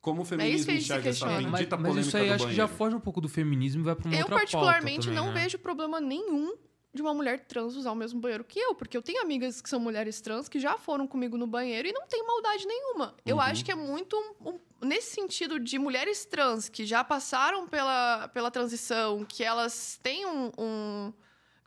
Como 0.00 0.22
o 0.22 0.22
É 0.22 0.24
isso 0.24 0.28
feminismo 0.28 0.64
que 0.66 0.70
a 0.70 0.74
gente 0.74 0.84
se 0.86 0.92
enxerga 0.92 1.08
essa 1.08 1.26
questiona. 1.26 1.48
Mas, 1.48 1.60
bendita 1.60 1.76
mas 1.76 1.86
polêmica 1.88 2.08
isso 2.08 2.16
aí 2.16 2.30
acho 2.30 2.46
que 2.46 2.54
já 2.54 2.64
banheiro? 2.64 2.78
foge 2.78 2.96
um 2.96 3.00
pouco 3.00 3.20
do 3.20 3.28
feminismo 3.28 3.82
e 3.82 3.84
vai 3.84 3.96
pra 3.96 4.08
uma 4.08 4.14
eu, 4.14 4.20
outra 4.20 4.36
pauta 4.36 4.40
particularmente, 4.44 5.08
também, 5.08 5.20
não 5.20 5.32
né? 5.32 5.42
vejo 5.42 5.58
problema 5.58 6.00
nenhum 6.00 6.54
de 6.96 7.02
uma 7.02 7.14
mulher 7.14 7.40
trans 7.46 7.76
usar 7.76 7.92
o 7.92 7.94
mesmo 7.94 8.18
banheiro 8.20 8.42
que 8.42 8.58
eu, 8.58 8.74
porque 8.74 8.96
eu 8.96 9.02
tenho 9.02 9.22
amigas 9.22 9.60
que 9.60 9.68
são 9.68 9.78
mulheres 9.78 10.20
trans 10.20 10.48
que 10.48 10.58
já 10.58 10.76
foram 10.76 11.06
comigo 11.06 11.36
no 11.36 11.46
banheiro 11.46 11.86
e 11.86 11.92
não 11.92 12.06
tem 12.08 12.26
maldade 12.26 12.66
nenhuma. 12.66 13.14
Eu 13.24 13.36
Uhum. 13.36 13.42
acho 13.42 13.64
que 13.64 13.70
é 13.70 13.74
muito 13.76 14.16
um- 14.16 14.50
um- 14.50 14.60
nesse 14.86 15.14
sentido 15.14 15.60
de 15.60 15.78
mulheres 15.78 16.24
trans 16.24 16.68
que 16.68 16.84
já 16.84 17.04
passaram 17.04 17.68
pela, 17.68 18.26
pela 18.28 18.50
transição, 18.50 19.24
que 19.24 19.44
elas 19.44 20.00
têm 20.02 20.26
um. 20.26 20.50
um- 20.58 21.12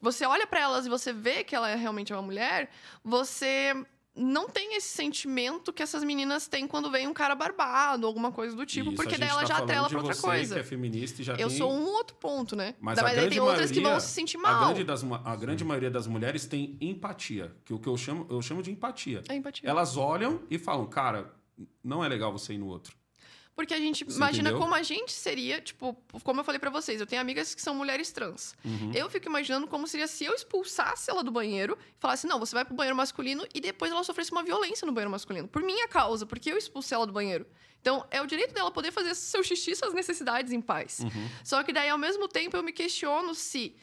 você 0.02 0.26
olha 0.26 0.48
pra 0.48 0.60
elas 0.62 0.86
e 0.86 0.90
você 0.90 1.12
vê 1.14 1.44
que 1.44 1.56
ela 1.56 1.70
é 1.70 1.76
realmente 1.76 2.12
uma 2.14 2.22
mulher, 2.22 2.70
você 3.04 3.74
não 4.16 4.50
tem 4.50 4.76
esse 4.76 4.90
sentimento 4.90 5.72
que 5.72 5.82
essas 5.82 6.04
meninas 6.04 6.48
têm 6.48 6.68
quando 6.68 6.90
vem 6.92 7.08
um 7.08 7.14
cara 7.14 7.36
barbado, 7.36 8.06
alguma 8.06 8.32
coisa 8.32 8.56
do 8.56 8.66
tipo, 8.66 8.88
Isso, 8.90 8.96
porque 8.96 9.16
a 9.16 9.18
daí 9.18 9.30
ela 9.30 9.42
tá 9.42 9.46
já 9.48 9.58
atrela 9.60 9.88
pra 9.88 9.98
outra 10.00 10.16
coisa. 10.16 10.56
Que 10.56 10.60
é 10.62 10.64
feminista 10.64 11.22
e 11.22 11.24
já 11.26 11.34
Eu 11.36 11.48
tem... 11.48 11.58
sou 11.58 11.72
um 11.72 11.86
outro 11.86 12.16
ponto, 12.18 12.56
né? 12.56 12.76
Mas 12.80 12.96
Da- 12.98 13.02
a 13.04 13.06
Mas 13.06 13.18
aí 13.18 13.30
tem 13.30 13.40
outras 13.40 13.70
que 13.72 13.76
maioria- 13.80 13.92
vão 13.92 14.00
se 14.00 14.14
sentir 14.14 14.38
A 14.38 14.42
mal. 14.42 14.66
grande, 14.66 14.84
das, 14.84 15.04
a 15.24 15.36
grande 15.36 15.64
maioria 15.64 15.92
das 15.92 16.08
mulheres 16.08 16.46
tem 16.46 16.78
empatia, 16.82 17.56
que 17.64 17.74
o 17.74 17.80
que 17.80 17.88
eu 17.88 17.96
chamo, 17.98 18.26
eu 18.30 18.42
chamo 18.42 18.62
de 18.62 18.72
empatia. 18.72 19.24
É 19.30 19.36
empatia. 19.36 19.70
Elas 19.70 19.96
olham 19.96 20.42
e 20.50 20.58
falam, 20.60 20.86
cara, 20.88 21.34
não 21.84 22.04
é 22.04 22.08
legal 22.08 22.32
você 22.32 22.54
ir 22.54 22.58
no 22.58 22.68
outro. 22.68 22.98
Porque 23.60 23.74
a 23.74 23.78
gente 23.78 24.06
Você 24.06 24.16
imagina 24.16 24.52
entendeu? 24.52 24.62
como 24.62 24.74
a 24.74 24.82
gente 24.82 25.12
seria, 25.12 25.60
tipo, 25.60 25.94
como 26.24 26.40
eu 26.40 26.46
falei 26.46 26.60
pra 26.60 26.70
vocês, 26.70 27.02
eu 27.02 27.06
tenho 27.06 27.22
amigas 27.22 27.54
que 27.54 27.62
são 27.62 27.76
mulheres 27.76 28.10
trans. 28.10 28.56
Uhum. 28.64 28.94
Eu 28.96 29.10
fico 29.10 29.28
imaginando 29.28 29.68
como 29.68 29.86
seria 29.86 30.08
se 30.08 30.24
eu 30.24 30.34
expulsasse 30.34 31.12
ela 31.12 31.22
do 31.22 31.30
banheiro 31.30 31.78
e 31.82 32.00
falasse, 32.00 32.26
não, 32.26 32.40
você 32.40 32.56
vai 32.56 32.64
pro 32.64 32.74
banheiro 32.74 32.96
masculino 32.96 33.46
e 33.54 33.60
depois 33.60 33.92
ela 33.92 34.02
sofresse 34.06 34.32
uma 34.32 34.44
violência 34.44 34.86
no 34.86 34.94
banheiro 34.94 35.12
masculino. 35.12 35.46
Por 35.46 35.62
minha 35.62 35.90
causa, 35.90 36.26
porque 36.26 36.50
eu 36.50 36.58
expulsei 36.58 36.96
ela 36.96 37.06
do 37.06 37.12
banheiro. 37.12 37.46
Então, 37.82 38.06
é 38.10 38.22
o 38.22 38.26
direito 38.26 38.54
dela 38.54 38.72
poder 38.72 38.94
fazer 38.94 39.14
seu 39.14 39.44
xixi, 39.44 39.76
suas 39.76 39.94
necessidades 39.94 40.54
em 40.54 40.62
paz. 40.62 41.00
Uhum. 41.02 41.30
Só 41.44 41.62
que 41.62 41.74
daí, 41.74 41.90
ao 41.90 41.98
mesmo 41.98 42.30
tempo, 42.30 42.56
eu 42.56 42.64
me 42.64 42.72
questiono 42.72 43.36
se 43.36 43.76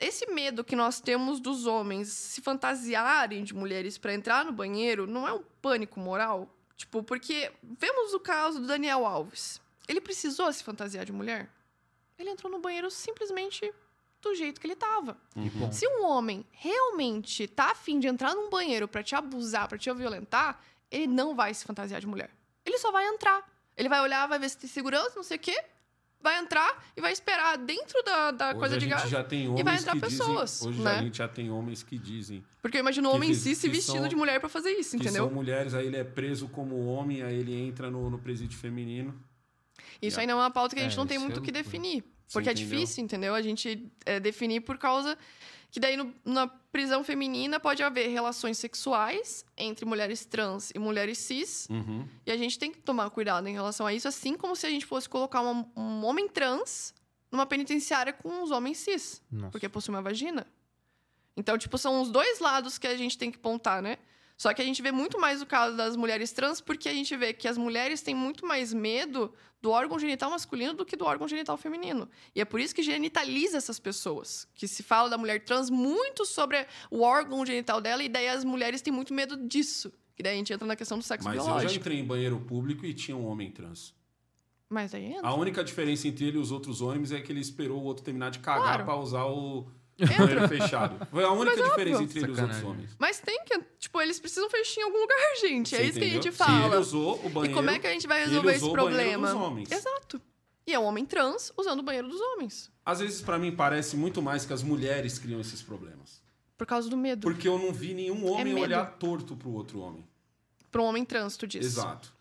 esse 0.00 0.32
medo 0.32 0.64
que 0.64 0.74
nós 0.74 0.98
temos 0.98 1.40
dos 1.40 1.66
homens 1.66 2.08
se 2.08 2.40
fantasiarem 2.40 3.44
de 3.44 3.54
mulheres 3.54 3.98
para 3.98 4.14
entrar 4.14 4.46
no 4.46 4.52
banheiro 4.52 5.06
não 5.06 5.28
é 5.28 5.32
um 5.34 5.42
pânico 5.60 6.00
moral? 6.00 6.53
Tipo, 6.76 7.02
porque 7.02 7.52
vemos 7.62 8.14
o 8.14 8.20
caso 8.20 8.60
do 8.60 8.66
Daniel 8.66 9.06
Alves. 9.06 9.60
Ele 9.86 10.00
precisou 10.00 10.52
se 10.52 10.64
fantasiar 10.64 11.04
de 11.04 11.12
mulher? 11.12 11.50
Ele 12.18 12.30
entrou 12.30 12.50
no 12.50 12.58
banheiro 12.58 12.90
simplesmente 12.90 13.72
do 14.20 14.34
jeito 14.34 14.60
que 14.60 14.66
ele 14.66 14.76
tava. 14.76 15.16
Bom, 15.34 15.70
Se 15.70 15.86
um 15.86 16.04
homem 16.04 16.46
realmente 16.52 17.46
tá 17.46 17.70
afim 17.72 17.98
de 18.00 18.06
entrar 18.08 18.34
num 18.34 18.48
banheiro 18.48 18.88
pra 18.88 19.02
te 19.02 19.14
abusar, 19.14 19.68
pra 19.68 19.76
te 19.76 19.92
violentar, 19.92 20.60
ele 20.90 21.06
não 21.06 21.34
vai 21.34 21.52
se 21.52 21.64
fantasiar 21.64 22.00
de 22.00 22.06
mulher. 22.06 22.30
Ele 22.64 22.78
só 22.78 22.90
vai 22.90 23.06
entrar. 23.06 23.46
Ele 23.76 23.88
vai 23.88 24.00
olhar, 24.00 24.26
vai 24.26 24.38
ver 24.38 24.48
se 24.48 24.56
tem 24.56 24.70
segurança, 24.70 25.12
não 25.16 25.22
sei 25.22 25.36
o 25.36 25.40
quê, 25.40 25.64
vai 26.24 26.40
entrar 26.40 26.84
e 26.96 27.00
vai 27.00 27.12
esperar 27.12 27.56
dentro 27.58 28.02
da, 28.02 28.30
da 28.32 28.48
Hoje 28.50 28.58
coisa 28.58 28.78
de 28.78 28.86
gás. 28.86 29.08
já 29.08 29.22
tem 29.22 29.46
homens 29.48 29.62
vai 29.64 29.76
entrar 29.76 29.92
que 29.92 30.00
pessoas, 30.00 30.50
dizem, 30.52 30.68
hoje 30.70 30.82
né? 30.82 30.90
a 30.90 31.02
gente 31.02 31.18
já 31.18 31.28
tem 31.28 31.50
homens 31.50 31.82
que 31.84 31.96
dizem 31.98 32.42
Porque 32.62 32.78
eu 32.78 32.80
imagino 32.80 33.08
o 33.08 33.10
Que 33.12 33.16
homem 33.16 33.30
em 33.30 33.34
si 33.34 33.54
se 33.54 33.68
que 33.68 33.76
vestindo 33.76 33.98
são- 34.00 34.08
de 34.08 34.16
mulher 34.16 34.40
pra 34.40 34.48
fazer 34.48 34.70
isso, 34.72 34.96
que 34.96 35.04
entendeu? 35.04 35.26
são 35.26 35.32
mulheres, 35.34 35.74
aí 35.74 35.86
ele 35.86 35.96
é 35.98 36.02
preso 36.04 36.48
como 36.48 36.86
homem, 36.86 37.22
aí 37.22 37.36
ele 37.38 37.54
entra 37.54 37.90
no, 37.90 38.08
no 38.10 38.18
presídio 38.18 38.58
feminino. 38.58 39.14
Isso 40.02 40.18
aí 40.18 40.26
não 40.26 40.38
é 40.40 40.42
uma 40.44 40.50
pauta 40.50 40.74
que 40.74 40.80
a 40.80 40.84
gente 40.84 40.94
É, 40.94 40.96
não 40.96 41.06
tem 41.06 41.18
muito 41.18 41.36
é 41.36 41.38
o 41.38 41.42
que 41.42 41.50
loucura. 41.52 41.62
definir. 41.62 42.04
Porque 42.32 42.48
é 42.48 42.52
entendeu? 42.52 42.70
difícil, 42.76 43.04
entendeu? 43.04 43.34
A 43.34 43.42
gente 43.42 43.92
é, 44.06 44.18
definir 44.18 44.60
por 44.60 44.76
causa 44.78 45.16
que 45.74 45.80
daí 45.80 45.96
no- 45.96 46.14
na 46.24 46.46
prisão 46.46 47.02
feminina 47.02 47.58
pode 47.58 47.82
haver 47.82 48.06
relações 48.08 48.58
sexuais 48.58 49.44
entre 49.56 49.84
mulheres 49.84 50.24
trans 50.24 50.70
e 50.72 50.78
mulheres 50.78 51.18
cis. 51.18 51.66
Uhum. 51.68 52.06
E 52.24 52.30
a 52.30 52.36
gente 52.36 52.56
tem 52.60 52.70
que 52.70 52.78
tomar 52.78 53.10
cuidado 53.10 53.48
em 53.48 53.52
relação 53.52 53.84
a 53.84 53.92
isso, 53.92 54.06
assim 54.06 54.36
como 54.36 54.54
se 54.54 54.64
a 54.68 54.70
gente 54.70 54.86
fosse 54.86 55.08
colocar 55.08 55.40
uma- 55.40 55.66
um 55.76 56.04
homem 56.04 56.28
trans 56.28 56.94
numa 57.28 57.44
penitenciária 57.44 58.12
com 58.12 58.44
os 58.44 58.52
homens 58.52 58.78
cis, 58.78 59.20
nossa. 59.28 59.50
porque 59.50 59.68
possui 59.68 59.92
uma 59.92 60.00
vagina. 60.00 60.46
Então, 61.36 61.58
tipo, 61.58 61.76
são 61.76 62.00
os 62.00 62.08
dois 62.08 62.38
lados 62.38 62.78
que 62.78 62.86
a 62.86 62.96
gente 62.96 63.18
tem 63.18 63.32
que 63.32 63.38
pontar, 63.38 63.82
né? 63.82 63.98
Só 64.36 64.52
que 64.52 64.60
a 64.60 64.64
gente 64.64 64.82
vê 64.82 64.90
muito 64.90 65.18
mais 65.20 65.40
o 65.40 65.46
caso 65.46 65.76
das 65.76 65.96
mulheres 65.96 66.32
trans, 66.32 66.60
porque 66.60 66.88
a 66.88 66.92
gente 66.92 67.16
vê 67.16 67.32
que 67.32 67.46
as 67.46 67.56
mulheres 67.56 68.02
têm 68.02 68.14
muito 68.14 68.44
mais 68.44 68.74
medo 68.74 69.32
do 69.62 69.70
órgão 69.70 69.98
genital 69.98 70.30
masculino 70.30 70.74
do 70.74 70.84
que 70.84 70.96
do 70.96 71.04
órgão 71.04 71.26
genital 71.28 71.56
feminino. 71.56 72.08
E 72.34 72.40
é 72.40 72.44
por 72.44 72.60
isso 72.60 72.74
que 72.74 72.82
genitaliza 72.82 73.56
essas 73.56 73.78
pessoas. 73.78 74.46
Que 74.54 74.66
se 74.68 74.82
fala 74.82 75.08
da 75.08 75.16
mulher 75.16 75.44
trans 75.44 75.70
muito 75.70 76.26
sobre 76.26 76.66
o 76.90 77.00
órgão 77.00 77.46
genital 77.46 77.80
dela, 77.80 78.02
e 78.02 78.08
daí 78.08 78.28
as 78.28 78.44
mulheres 78.44 78.82
têm 78.82 78.92
muito 78.92 79.14
medo 79.14 79.36
disso. 79.46 79.92
E 80.18 80.22
daí 80.22 80.34
a 80.34 80.36
gente 80.36 80.52
entra 80.52 80.66
na 80.66 80.76
questão 80.76 80.98
do 80.98 81.04
sexo 81.04 81.26
Mas 81.26 81.36
eu 81.38 81.44
biológico. 81.44 81.72
já 81.72 81.78
entrei 81.78 81.98
em 82.00 82.04
banheiro 82.04 82.38
público 82.40 82.84
e 82.84 82.92
tinha 82.92 83.16
um 83.16 83.26
homem 83.26 83.50
trans. 83.50 83.94
Mas 84.68 84.94
aí 84.94 85.12
entra. 85.12 85.28
A 85.28 85.34
única 85.34 85.62
diferença 85.62 86.08
entre 86.08 86.24
ele 86.26 86.36
e 86.38 86.40
os 86.40 86.50
outros 86.50 86.80
homens 86.80 87.12
é 87.12 87.20
que 87.20 87.30
ele 87.30 87.40
esperou 87.40 87.80
o 87.80 87.84
outro 87.84 88.04
terminar 88.04 88.30
de 88.30 88.40
cagar 88.40 88.62
Claro. 88.64 88.84
pra 88.84 88.96
usar 88.96 89.24
o 89.26 89.68
Entra. 89.98 90.16
banheiro 90.18 90.48
fechado. 90.48 91.06
Foi 91.10 91.24
a 91.24 91.30
única 91.30 91.56
Mas 91.56 91.68
diferença 91.68 91.98
óbvio. 92.02 92.04
entre 92.04 92.18
ele 92.20 92.28
e 92.28 92.32
os 92.32 92.38
outros 92.38 92.56
Sacanagem. 92.56 92.70
homens. 92.70 92.96
Mas 92.98 93.20
tem 93.20 93.44
que. 93.44 93.60
Tipo, 93.78 94.00
eles 94.00 94.18
precisam 94.20 94.50
fechar 94.50 94.80
em 94.80 94.84
algum 94.84 94.98
lugar, 95.00 95.18
gente. 95.40 95.74
é 95.74 95.78
Você 95.78 95.84
isso 95.84 95.98
que 95.98 96.04
a 96.04 96.08
gente 96.08 96.28
entendeu? 96.28 96.32
Fala. 96.46 96.66
ele 96.66 96.76
usou 96.76 97.24
o 97.24 97.28
banheiro. 97.28 97.52
E 97.52 97.54
como 97.54 97.70
é 97.70 97.78
que 97.78 97.86
a 97.86 97.90
gente 97.90 98.06
vai 98.06 98.18
ele 98.22 98.28
resolver 98.30 98.50
esse 98.52 98.58
usou 98.58 98.72
o 98.72 98.76
banheiro 98.76 98.94
problema? 98.96 99.26
dos 99.28 99.36
homens. 99.36 99.70
Exato. 99.72 100.20
E 100.66 100.72
é 100.72 100.78
um 100.78 100.84
homem 100.84 101.04
trans 101.04 101.52
usando 101.56 101.80
o 101.80 101.82
banheiro 101.82 102.08
dos 102.08 102.20
homens. 102.20 102.72
Às 102.84 103.00
vezes, 103.00 103.20
pra 103.20 103.38
mim, 103.38 103.52
parece 103.52 103.96
muito 103.96 104.22
mais 104.22 104.46
que 104.46 104.52
as 104.52 104.62
mulheres 104.62 105.18
criam 105.18 105.38
esses 105.40 105.60
problemas. 105.62 106.22
Por 106.56 106.66
causa 106.66 106.88
do 106.88 106.96
medo. 106.96 107.20
Porque 107.20 107.46
eu 107.46 107.58
não 107.58 107.72
vi 107.72 107.92
nenhum 107.94 108.26
homem 108.26 108.40
É 108.40 108.44
medo. 108.54 108.60
olhar 108.62 108.86
torto 108.98 109.36
pro 109.36 109.50
outro 109.50 109.80
homem. 109.80 110.06
Para 110.70 110.80
um 110.82 110.86
homem 110.86 111.04
trans, 111.04 111.36
tu 111.36 111.46
disse. 111.46 111.66
Exato. 111.66 112.12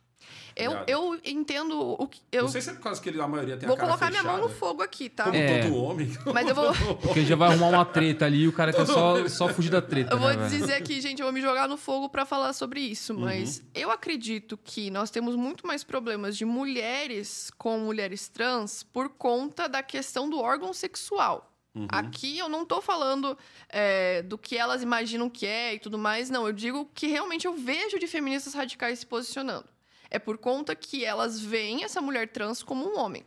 Eu, 0.56 0.78
eu 0.86 1.20
entendo 1.26 1.80
o 2.00 2.08
que. 2.08 2.22
Eu 2.32 2.44
Não 2.44 2.50
sei 2.50 2.62
se 2.62 2.70
é 2.70 2.74
por 2.74 2.82
causa 2.84 3.02
que 3.02 3.10
ele- 3.10 3.20
a 3.20 3.28
maioria 3.28 3.58
tem 3.58 3.66
vou 3.68 3.76
a 3.76 3.80
cara 3.80 3.90
colocar 3.94 4.08
fechada. 4.12 4.24
minha 4.30 4.38
mão 4.40 4.48
no 4.48 4.54
fogo 4.54 4.84
aqui, 4.84 5.10
tá? 5.10 5.24
Como 5.24 5.36
É. 5.36 5.64
todo 5.64 5.76
homem. 5.76 6.12
Mas 6.32 6.48
eu 6.48 6.54
vou. 6.54 6.72
Porque 6.98 7.26
já 7.26 7.36
vai 7.36 7.50
arrumar 7.50 7.70
uma 7.70 7.86
treta 7.86 8.26
ali 8.26 8.42
e 8.44 8.48
o 8.48 8.54
cara 8.54 8.72
quer 8.72 8.86
só, 8.86 9.28
só 9.28 9.50
fugir 9.50 9.72
da 9.72 9.82
treta. 9.82 10.14
Eu 10.14 10.20
vou 10.20 10.30
né, 10.30 10.36
velho? 10.36 10.50
dizer 10.50 10.76
aqui, 10.76 11.02
gente, 11.02 11.20
eu 11.22 11.26
vou 11.26 11.34
me 11.34 11.42
jogar 11.42 11.68
no 11.68 11.76
fogo 11.76 12.08
pra 12.08 12.24
falar 12.24 12.54
sobre 12.54 12.82
isso, 12.82 13.16
mas 13.16 13.64
eu 13.74 13.90
acredito 13.90 14.56
que 14.64 14.92
nós 14.92 15.10
temos 15.10 15.36
muito 15.36 15.66
mais 15.66 15.84
problemas 15.84 16.38
de 16.38 16.46
mulheres 16.46 17.50
com 17.58 17.80
mulheres 17.80 18.28
trans 18.28 18.84
por 18.84 19.10
conta 19.10 19.68
da 19.68 19.82
questão 19.82 20.30
do 20.30 20.40
órgão 20.40 20.72
sexual. 20.72 21.50
Uhum. 21.76 21.88
Aqui 21.90 22.38
eu 22.38 22.48
não 22.48 22.64
tô 22.64 22.80
falando 22.80 23.36
é, 23.70 24.22
do 24.22 24.38
que 24.38 24.56
elas 24.56 24.84
imaginam 24.84 25.28
que 25.28 25.48
é 25.48 25.74
e 25.74 25.80
tudo 25.80 25.98
mais, 25.98 26.30
não. 26.30 26.46
Eu 26.46 26.54
digo 26.54 26.88
que 26.94 27.08
realmente 27.08 27.48
eu 27.48 27.56
vejo 27.56 27.98
de 27.98 28.06
feministas 28.06 28.54
radicais 28.54 29.00
se 29.00 29.06
posicionando. 29.08 29.66
É 30.14 30.20
por 30.20 30.38
conta 30.38 30.76
que 30.76 31.04
elas 31.04 31.40
veem 31.40 31.84
essa 31.84 32.00
mulher 32.00 32.30
trans 32.32 32.62
como 32.62 32.86
um 32.88 33.00
homem. 33.00 33.26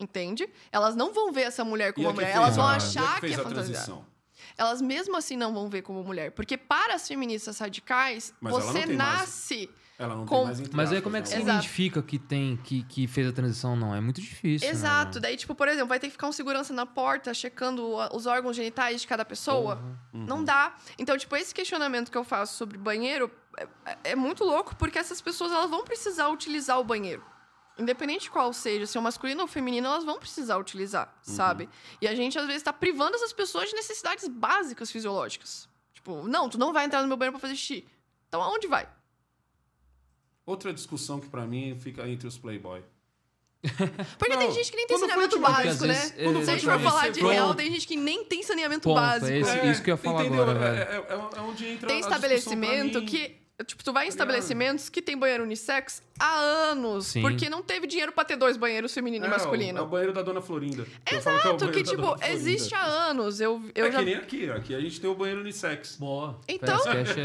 Entende? 0.00 0.48
Elas 0.72 0.96
não 0.96 1.12
vão 1.12 1.30
ver 1.30 1.42
essa 1.42 1.62
mulher 1.64 1.92
como 1.92 2.08
a 2.08 2.10
uma 2.10 2.14
que 2.14 2.20
mulher. 2.24 2.32
fez 2.32 2.42
Elas 2.42 2.56
vão 2.56 2.66
a- 2.66 2.76
achar 2.76 3.14
que, 3.16 3.20
fez 3.20 3.38
é 3.38 3.42
fantasia. 3.42 3.98
Elas 4.56 4.80
mesmo 4.82 5.16
assim 5.16 5.36
não 5.36 5.52
vão 5.52 5.68
ver 5.68 5.82
como 5.82 6.02
mulher. 6.02 6.32
Porque 6.32 6.56
para 6.56 6.94
as 6.94 7.06
feministas 7.06 7.58
radicais, 7.58 8.32
Mas 8.40 8.54
você 8.54 8.72
tem 8.86 8.96
mais- 8.96 9.20
nasce. 9.20 9.70
Ela 9.96 10.16
não 10.16 10.26
Com- 10.26 10.36
tem 10.38 10.44
mais 10.46 10.60
entre 10.60 10.76
Mas 10.76 10.92
aí 10.92 11.00
como 11.00 11.16
é 11.16 11.22
que 11.22 11.28
né? 11.28 11.36
você 11.36 11.42
Exato. 11.42 11.56
identifica 11.58 12.02
que 12.02 12.18
tem, 12.18 12.56
que, 12.56 12.82
que 12.82 13.06
fez 13.06 13.28
a 13.28 13.32
transição 13.32 13.76
não? 13.76 13.94
É 13.94 14.00
muito 14.00 14.20
difícil. 14.20 14.66
né, 14.66 14.74
Exato. 14.74 15.12
velho? 15.12 15.22
Daí, 15.22 15.36
tipo, 15.36 15.54
por 15.54 15.68
exemplo, 15.68 15.86
vai 15.88 16.00
ter 16.00 16.08
que 16.08 16.12
ficar 16.12 16.26
um 16.26 16.32
segurança 16.32 16.72
na 16.74 16.84
porta 16.84 17.32
checando 17.32 17.94
os 18.12 18.26
órgãos 18.26 18.56
genitais 18.56 19.02
de 19.02 19.06
cada 19.06 19.24
pessoa. 19.24 19.80
Uhum. 20.12 20.24
Não 20.26 20.42
dá. 20.42 20.74
Então, 20.98 21.16
tipo, 21.16 21.36
esse 21.36 21.54
questionamento 21.54 22.10
que 22.10 22.18
eu 22.18 22.24
faço 22.24 22.56
sobre 22.56 22.76
banheiro 22.76 23.30
é, 23.56 23.68
é 24.04 24.16
muito 24.16 24.42
louco, 24.42 24.74
porque 24.74 24.98
essas 24.98 25.20
pessoas 25.20 25.52
elas 25.52 25.70
vão 25.70 25.84
precisar 25.84 26.28
utilizar 26.28 26.80
o 26.80 26.84
banheiro. 26.84 27.24
Independente 27.78 28.22
de 28.22 28.30
qual 28.30 28.52
seja, 28.52 28.86
se 28.86 28.96
é 28.98 29.00
masculino 29.00 29.42
ou 29.42 29.46
feminino, 29.48 29.86
elas 29.86 30.04
vão 30.04 30.18
precisar 30.18 30.56
utilizar, 30.58 31.06
Uhum. 31.26 31.34
sabe? 31.34 31.68
E 32.00 32.06
a 32.08 32.14
gente, 32.16 32.36
às 32.38 32.46
vezes, 32.46 32.62
tá 32.64 32.72
privando 32.72 33.14
essas 33.16 33.32
pessoas 33.32 33.68
de 33.68 33.74
necessidades 33.76 34.26
básicas 34.28 34.90
fisiológicas. 34.90 35.68
Tipo, 35.92 36.26
não, 36.26 36.48
tu 36.48 36.58
não 36.58 36.72
vai 36.72 36.84
entrar 36.84 37.00
no 37.02 37.06
meu 37.08 37.16
banheiro 37.16 37.32
pra 37.38 37.40
fazer 37.40 37.54
xixi. 37.56 37.86
Então, 38.28 38.42
aonde 38.42 38.66
vai? 38.66 38.88
Outra 40.46 40.72
discussão 40.72 41.18
que 41.20 41.28
pra 41.28 41.46
mim 41.46 41.76
fica 41.80 42.06
entre 42.08 42.26
os 42.28 42.36
playboy. 42.36 42.82
Porque 44.18 44.28
Não, 44.34 44.38
tem 44.40 44.52
gente 44.52 44.70
que 44.70 44.76
nem 44.76 44.86
tem 44.86 44.98
saneamento 44.98 45.40
básico, 45.40 45.86
né? 45.86 45.94
Vezes, 45.94 46.12
Quando 46.22 46.44
Se 46.44 46.50
a 46.50 46.54
gente 46.54 46.68
a 46.68 46.78
for 46.78 46.84
falar 46.90 47.08
de 47.08 47.20
real, 47.22 47.54
tem 47.54 47.70
gente 47.72 47.86
que 47.86 47.96
nem 47.96 48.24
tem 48.26 48.42
saneamento 48.42 48.82
Ponto, 48.82 48.96
básico. 49.00 49.26
é 49.26 49.38
esse- 49.38 49.66
isso 49.70 49.82
que 49.82 49.90
eu 49.90 49.94
ia 49.94 49.96
falar 49.96 50.20
entendeu? 50.26 50.42
agora, 50.42 50.58
É- 50.58 50.70
velho. 50.84 50.90
É, 50.90 51.14
é- 51.14 51.38
é 51.38 51.40
onde 51.40 51.66
entra 51.66 51.88
Tem 51.88 51.98
estabelecimento 52.00 52.92
pra 52.92 53.00
mim. 53.00 53.06
que. 53.06 53.36
Tipo, 53.66 53.84
tu 53.84 53.92
vai 53.92 54.04
em 54.04 54.08
Tá 54.08 54.14
estabelecimentos 54.14 54.88
que 54.88 55.00
tem 55.00 55.16
banheiro 55.16 55.44
unissex 55.44 56.02
há 56.18 56.38
anos. 56.38 57.06
Sim. 57.06 57.20
Porque 57.22 57.48
não 57.48 57.62
teve 57.62 57.86
dinheiro 57.86 58.10
pra 58.10 58.24
ter 58.24 58.34
dois 58.34 58.56
banheiros 58.56 58.92
feminino 58.92 59.24
É, 59.24 59.28
e 59.28 59.30
masculino. 59.30 59.78
É 59.78 59.82
o 59.82 59.86
banheiro 59.86 60.12
da 60.12 60.22
Dona 60.22 60.40
Florinda. 60.40 60.84
Eu 61.10 61.22
falo 61.22 61.40
que 61.40 61.46
é 61.46 61.50
o 61.50 61.54
Exato, 61.54 61.66
banheiro 61.66 61.72
que, 61.72 61.82
da 61.84 61.90
tipo, 61.90 62.02
Florinda. 62.02 62.28
existe 62.30 62.74
há 62.74 62.84
anos. 62.84 63.40
Eu, 63.40 63.62
eu 63.72 63.86
é 63.86 63.92
já. 63.92 63.98
que 64.00 64.04
nem 64.04 64.14
aqui. 64.16 64.50
Aqui 64.50 64.74
a 64.74 64.80
gente 64.80 65.00
tem 65.00 65.08
o 65.08 65.14
banheiro 65.14 65.40
unissex. 65.40 65.96
Boa. 65.96 66.40
Então- 66.48 66.80
Ferascash 66.82 67.16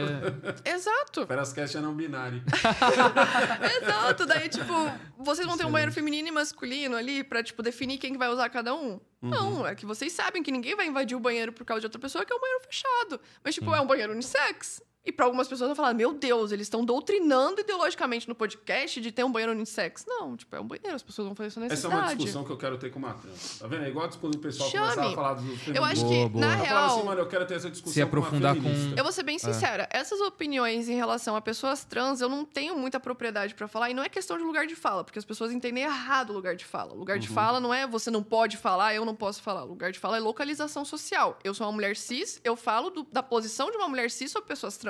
é... 0.63 0.69
Exato. 0.75 1.25
Ferascast 1.25 1.77
é 1.77 1.81
não 1.81 1.95
binário. 1.95 2.43
Exato. 3.81 4.25
Daí, 4.27 4.49
tipo, 4.49 4.73
vocês 5.17 5.47
vão 5.47 5.57
ter 5.57 5.65
um 5.65 5.71
banheiro 5.71 5.91
feminino 5.91 6.27
e 6.27 6.31
masculino 6.31 6.95
ali 6.95 7.23
pra, 7.23 7.41
tipo, 7.41 7.63
definir 7.63 7.97
quem 7.97 8.11
que 8.13 8.19
vai 8.19 8.29
usar 8.29 8.49
cada 8.49 8.75
um? 8.75 8.99
Uhum. 9.21 9.29
Não, 9.29 9.67
é 9.67 9.75
que 9.75 9.85
vocês 9.85 10.13
sabem 10.13 10.41
que 10.43 10.51
ninguém 10.51 10.75
vai 10.75 10.85
invadir 10.87 11.15
o 11.17 11.19
banheiro 11.19 11.51
por 11.51 11.65
causa 11.65 11.81
de 11.81 11.87
outra 11.87 11.99
pessoa, 11.99 12.23
que 12.23 12.31
é 12.31 12.35
um 12.35 12.39
banheiro 12.39 12.61
fechado. 12.63 13.19
Mas, 13.43 13.55
tipo, 13.55 13.73
é 13.73 13.81
um 13.81 13.87
banheiro 13.87 14.13
unissex. 14.13 14.81
E 15.05 15.13
pra 15.13 15.25
algumas 15.25 15.47
pessoas 15.47 15.69
vão 15.69 15.75
falar, 15.75 15.93
meu 15.93 16.13
Deus, 16.13 16.51
eles 16.51 16.65
estão 16.67 16.83
doutrinando 16.83 17.61
ideologicamente 17.61 18.27
no 18.27 18.35
podcast 18.35 18.99
de 18.99 19.11
ter 19.13 19.23
um 19.23 19.31
banheiro 19.31 19.53
unissex. 19.53 20.03
Não, 20.05 20.35
tipo, 20.35 20.53
é 20.53 20.59
um 20.59 20.67
banheiro, 20.67 20.93
as 20.93 21.01
pessoas 21.01 21.25
vão 21.25 21.33
fazer 21.35 21.47
essa 21.47 21.59
Essa 21.61 21.65
é 21.65 21.69
necessidade. 21.69 22.03
uma 22.03 22.15
discussão 22.15 22.43
que 22.43 22.51
eu 22.51 22.57
quero 22.57 22.77
ter 22.77 22.91
com 22.91 22.99
uma 22.99 23.13
trans. 23.13 23.59
Tá 23.59 23.65
vendo? 23.67 23.85
É 23.85 23.89
igual 23.89 24.09
quando 24.19 24.35
o 24.35 24.39
pessoal 24.39 24.69
Chame. 24.69 24.83
começava 24.89 25.09
a 25.09 25.15
falar 25.15 25.33
do 25.35 25.73
Eu 25.73 25.83
acho 25.85 26.05
que, 26.07 26.27
boa. 26.27 26.45
na 26.45 26.51
falava 26.57 26.63
real... 26.65 26.85
assim, 26.97 27.05
mano, 27.05 27.21
eu 27.21 27.27
quero 27.27 27.45
ter 27.47 27.53
essa 27.55 27.69
discussão 27.71 27.93
Se 27.93 28.01
aprofundar 28.01 28.55
com 28.55 28.61
com-. 28.61 28.93
Eu 28.97 29.03
vou 29.03 29.13
ser 29.13 29.23
bem 29.23 29.39
sincera, 29.39 29.87
essas 29.89 30.19
opiniões 30.19 30.89
em 30.89 30.95
relação 30.95 31.35
a 31.35 31.41
pessoas 31.41 31.85
trans, 31.85 32.19
eu 32.19 32.27
não 32.27 32.43
tenho 32.43 32.77
muita 32.77 32.99
propriedade 32.99 33.55
pra 33.55 33.69
falar, 33.69 33.89
e 33.89 33.93
não 33.93 34.03
é 34.03 34.09
questão 34.09 34.37
de 34.37 34.43
lugar 34.43 34.67
de 34.67 34.75
fala, 34.75 35.03
porque 35.05 35.17
as 35.17 35.25
pessoas 35.25 35.51
entendem 35.53 35.85
errado 35.85 36.31
o 36.31 36.33
lugar 36.33 36.57
de 36.57 36.65
fala. 36.65 36.93
O 36.93 36.97
lugar 36.97 37.17
de 37.17 37.27
fala 37.29 37.59
não 37.61 37.73
é 37.73 37.87
você 37.87 38.11
não 38.11 38.21
pode 38.21 38.57
falar, 38.57 38.93
eu 38.93 39.05
não 39.05 39.15
posso 39.15 39.41
falar. 39.41 39.63
O 39.63 39.67
lugar 39.69 39.91
de 39.93 39.97
fala 39.97 40.17
é 40.17 40.19
localização 40.19 40.83
social. 40.83 41.39
Eu 41.41 41.53
sou 41.53 41.65
uma 41.65 41.71
mulher 41.73 41.95
cis, 41.95 42.39
eu 42.43 42.57
falo 42.57 42.89
do- 42.89 43.07
da 43.11 43.23
posição 43.23 43.71
de 43.71 43.77
uma 43.77 43.87
mulher 43.87 44.11
cis 44.11 44.29
sobre 44.29 44.47
pessoas 44.49 44.77
trans. 44.77 44.88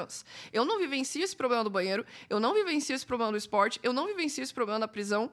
Eu 0.53 0.63
não 0.65 0.77
vivencio 0.79 1.23
esse 1.23 1.35
problema 1.35 1.63
do 1.63 1.69
banheiro, 1.69 2.05
eu 2.29 2.39
não 2.39 2.53
vivencio 2.53 2.95
esse 2.95 3.05
problema 3.05 3.31
do 3.31 3.37
esporte, 3.37 3.79
eu 3.83 3.91
não 3.93 4.05
vivencio 4.07 4.41
esse 4.43 4.53
problema 4.53 4.79
da 4.79 4.87
prisão. 4.87 5.31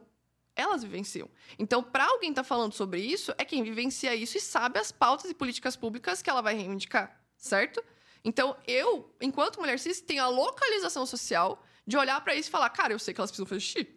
Elas 0.54 0.82
vivenciam. 0.82 1.28
Então, 1.58 1.82
pra 1.82 2.06
alguém 2.06 2.30
estar 2.30 2.42
falando 2.42 2.72
sobre 2.72 3.00
isso, 3.00 3.32
é 3.36 3.44
quem 3.44 3.62
vivencia 3.62 4.14
isso 4.14 4.38
e 4.38 4.40
sabe 4.40 4.78
as 4.78 4.90
pautas 4.90 5.30
e 5.30 5.34
políticas 5.34 5.76
públicas 5.76 6.22
que 6.22 6.30
ela 6.30 6.40
vai 6.40 6.54
reivindicar, 6.54 7.20
certo? 7.36 7.84
Então, 8.24 8.56
eu, 8.66 9.14
enquanto 9.20 9.60
mulher 9.60 9.78
cis, 9.78 10.00
tenho 10.00 10.22
a 10.22 10.28
localização 10.28 11.04
social 11.04 11.62
de 11.86 11.96
olhar 11.96 12.18
pra 12.22 12.34
isso 12.34 12.48
e 12.48 12.50
falar, 12.50 12.70
cara, 12.70 12.94
eu 12.94 12.98
sei 12.98 13.12
que 13.12 13.20
elas 13.20 13.30
precisam 13.30 13.46
fazer 13.46 13.60
xixi. 13.60 13.88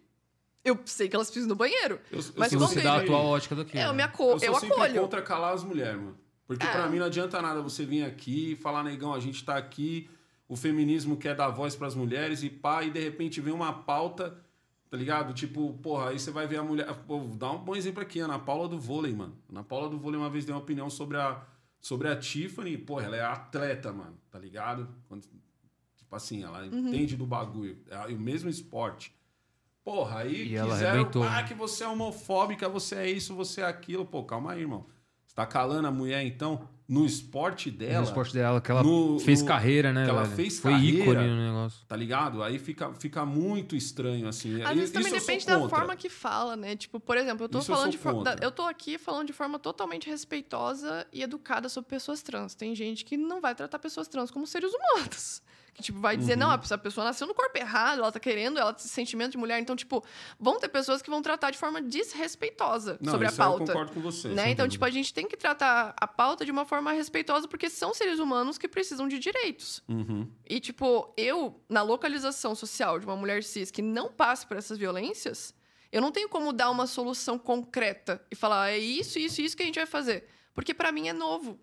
Eu 0.62 0.78
sei 0.84 1.08
que 1.08 1.16
elas 1.16 1.28
precisam 1.28 1.48
no 1.48 1.56
banheiro. 1.56 1.98
Eu, 2.12 2.18
eu 2.18 2.24
Mas 2.36 2.50
sou 2.50 2.58
quando 2.60 2.68
Você 2.68 2.74
ele- 2.80 2.82
dá 2.82 2.96
a 2.96 3.04
tua 3.06 3.18
ótica 3.18 3.54
daquilo. 3.56 3.78
É, 3.82 3.86
eu 3.86 3.92
me 3.92 3.96
né? 3.96 4.02
aco... 4.04 4.22
eu 4.24 4.32
eu, 4.34 4.38
sou 4.52 4.60
sempre 4.60 4.74
acolho. 4.76 5.00
contra 5.00 5.22
calar 5.22 5.54
as 5.54 5.64
mulheres, 5.64 5.96
mano. 5.98 6.18
Porque 6.46 6.66
É. 6.66 6.70
pra 6.70 6.86
mim 6.88 6.98
não 6.98 7.06
adianta 7.06 7.40
nada 7.40 7.62
você 7.62 7.86
vir 7.86 8.04
aqui 8.04 8.52
e 8.52 8.56
falar, 8.56 8.82
negão, 8.84 9.14
a 9.14 9.20
gente 9.20 9.42
tá 9.42 9.56
aqui, 9.56 10.10
o 10.52 10.56
feminismo 10.56 11.16
quer 11.16 11.34
dar 11.36 11.48
voz 11.48 11.76
pras 11.76 11.94
mulheres 11.94 12.42
e 12.42 12.50
pá, 12.50 12.82
e 12.82 12.90
de 12.90 12.98
repente 12.98 13.40
vem 13.40 13.52
uma 13.54 13.72
pauta, 13.72 14.36
tá 14.90 14.96
ligado? 14.96 15.32
Tipo, 15.32 15.72
porra, 15.74 16.10
aí 16.10 16.18
você 16.18 16.30
vai 16.32 16.46
ver 16.46 16.56
a 16.56 16.62
mulher. 16.64 16.92
Pô, 17.06 17.20
vou 17.20 17.36
dar 17.36 17.52
um 17.52 17.58
bom 17.58 17.76
exemplo 17.76 18.02
aqui, 18.02 18.18
Ana 18.18 18.36
Paula 18.38 18.68
do 18.68 18.78
vôlei, 18.78 19.14
mano. 19.14 19.36
Ana 19.48 19.62
Paula 19.62 19.88
do 19.88 19.96
vôlei 19.96 20.18
uma 20.18 20.28
vez 20.28 20.44
deu 20.44 20.56
uma 20.56 20.60
opinião 20.60 20.90
sobre 20.90 21.16
a, 21.16 21.40
sobre 21.80 22.08
a 22.08 22.16
Tiffany, 22.16 22.76
porra, 22.76 23.04
ela 23.04 23.16
é 23.16 23.22
atleta, 23.22 23.92
mano, 23.92 24.18
tá 24.28 24.38
ligado? 24.40 24.88
Quando- 25.08 25.22
tipo 25.96 26.16
assim, 26.16 26.42
ela 26.42 26.62
Uhum. 26.66 26.88
entende 26.88 27.16
do 27.16 27.24
bagulho. 27.24 27.78
É 27.88 28.06
o 28.12 28.18
mesmo 28.18 28.50
esporte. 28.50 29.14
Porra, 29.84 30.18
aí 30.20 30.52
E 30.54 30.60
quiseram, 30.60 31.08
ah, 31.28 31.42
que 31.44 31.54
você 31.54 31.84
é 31.84 31.88
homofóbica, 31.88 32.68
você 32.68 32.96
é 32.96 33.10
isso, 33.10 33.34
você 33.36 33.60
é 33.60 33.64
aquilo. 33.64 34.04
Pô, 34.04 34.24
calma 34.24 34.52
aí, 34.52 34.60
irmão. 34.62 34.84
Você 35.26 35.34
tá 35.34 35.46
calando 35.46 35.86
a 35.86 35.90
mulher, 35.92 36.22
então, 36.24 36.68
no 36.90 37.06
esporte 37.06 37.70
dela, 37.70 37.98
No 37.98 38.04
esporte 38.04 38.34
dela, 38.34 38.60
que 38.60 38.68
ela 38.68 38.82
no- 38.82 39.20
fez 39.20 39.42
no- 39.42 39.46
carreira, 39.46 39.92
né? 39.92 40.04
que 40.04 40.10
ela 40.10 40.24
velho? 40.24 40.34
fez 40.34 40.58
Foi 40.58 40.72
carreira. 40.72 40.98
ícone 41.04 41.28
no 41.28 41.36
negócio. 41.46 41.80
tá 41.86 41.94
ligado? 41.94 42.42
Aí 42.42 42.58
fica, 42.58 42.92
fica 42.94 43.24
muito 43.24 43.76
estranho, 43.76 44.26
assim. 44.26 44.60
Às 44.60 44.74
vezes 44.74 44.90
também 44.90 45.12
eu 45.12 45.20
depende 45.20 45.46
da 45.46 45.68
forma 45.68 45.94
que 45.94 46.08
fala, 46.08 46.56
né? 46.56 46.74
Tipo, 46.74 46.98
por 46.98 47.16
exemplo, 47.16 47.44
eu 47.44 47.48
tô 47.48 47.60
Isso 47.60 47.70
eu 47.70 47.76
falando 47.76 47.92
sou 47.92 47.92
de 47.92 47.98
forma. 47.98 48.36
Eu 48.42 48.50
tô 48.50 48.62
aqui 48.62 48.98
falando 48.98 49.28
de 49.28 49.32
forma 49.32 49.56
totalmente 49.58 50.10
respeitosa 50.10 51.06
e 51.12 51.22
educada 51.22 51.68
sobre 51.68 51.88
pessoas 51.88 52.22
trans. 52.22 52.54
Tem 52.56 52.74
gente 52.74 53.04
que 53.04 53.16
não 53.16 53.40
vai 53.40 53.54
tratar 53.54 53.78
pessoas 53.78 54.08
trans 54.08 54.30
como 54.32 54.44
seres 54.46 54.72
humanos. 54.74 55.42
Que, 55.74 55.82
tipo, 55.82 55.98
vai 56.00 56.16
dizer, 56.16 56.32
Uhum. 56.34 56.38
não, 56.40 56.52
essa 56.54 56.76
pessoa 56.76 57.04
nasceu 57.04 57.26
no 57.26 57.34
corpo 57.34 57.56
errado, 57.56 57.98
ela 58.00 58.12
tá 58.12 58.18
querendo, 58.20 58.58
ela 58.58 58.72
tem 58.72 58.86
sentimento 58.86 59.32
de 59.32 59.38
mulher. 59.38 59.58
Então, 59.60 59.74
tipo, 59.76 60.04
vão 60.38 60.58
ter 60.58 60.68
pessoas 60.68 61.00
que 61.00 61.08
vão 61.08 61.22
tratar 61.22 61.50
de 61.50 61.58
forma 61.58 61.80
desrespeitosa 61.80 62.98
Não, 63.00 63.12
sobre 63.12 63.26
a 63.26 63.30
aí 63.30 63.34
eu 63.34 63.38
pauta. 63.38 63.66
concordo 63.66 63.92
com 63.92 64.00
você. 64.00 64.28
Né? 64.28 64.50
Então, 64.50 64.68
tipo, 64.68 64.84
a 64.84 64.90
gente 64.90 65.12
tem 65.14 65.26
que 65.26 65.36
tratar 65.36 65.94
a 65.96 66.06
pauta 66.06 66.44
de 66.44 66.50
uma 66.50 66.64
forma 66.66 66.92
respeitosa, 66.92 67.48
porque 67.48 67.70
são 67.70 67.94
seres 67.94 68.18
humanos 68.18 68.58
que 68.58 68.68
precisam 68.68 69.08
de 69.08 69.18
direitos. 69.18 69.82
Uhum. 69.88 70.28
E, 70.48 70.60
tipo, 70.60 71.12
eu, 71.16 71.60
na 71.68 71.82
localização 71.82 72.54
social 72.54 72.98
de 72.98 73.06
uma 73.06 73.16
mulher 73.16 73.42
cis 73.42 73.70
que 73.70 73.82
não 73.82 74.10
passe 74.10 74.46
por 74.46 74.56
essas 74.56 74.76
violências, 74.78 75.54
eu 75.92 76.00
não 76.00 76.12
tenho 76.12 76.28
como 76.28 76.52
dar 76.52 76.70
uma 76.70 76.86
solução 76.86 77.38
concreta 77.38 78.24
e 78.30 78.34
falar, 78.36 78.70
é 78.70 78.78
isso, 78.78 79.18
isso, 79.18 79.40
isso 79.40 79.56
que 79.56 79.62
a 79.62 79.66
gente 79.66 79.76
vai 79.78 79.86
fazer. 79.86 80.26
Porque 80.54 80.74
pra 80.74 80.92
mim 80.92 81.08
é 81.08 81.12
novo. 81.12 81.58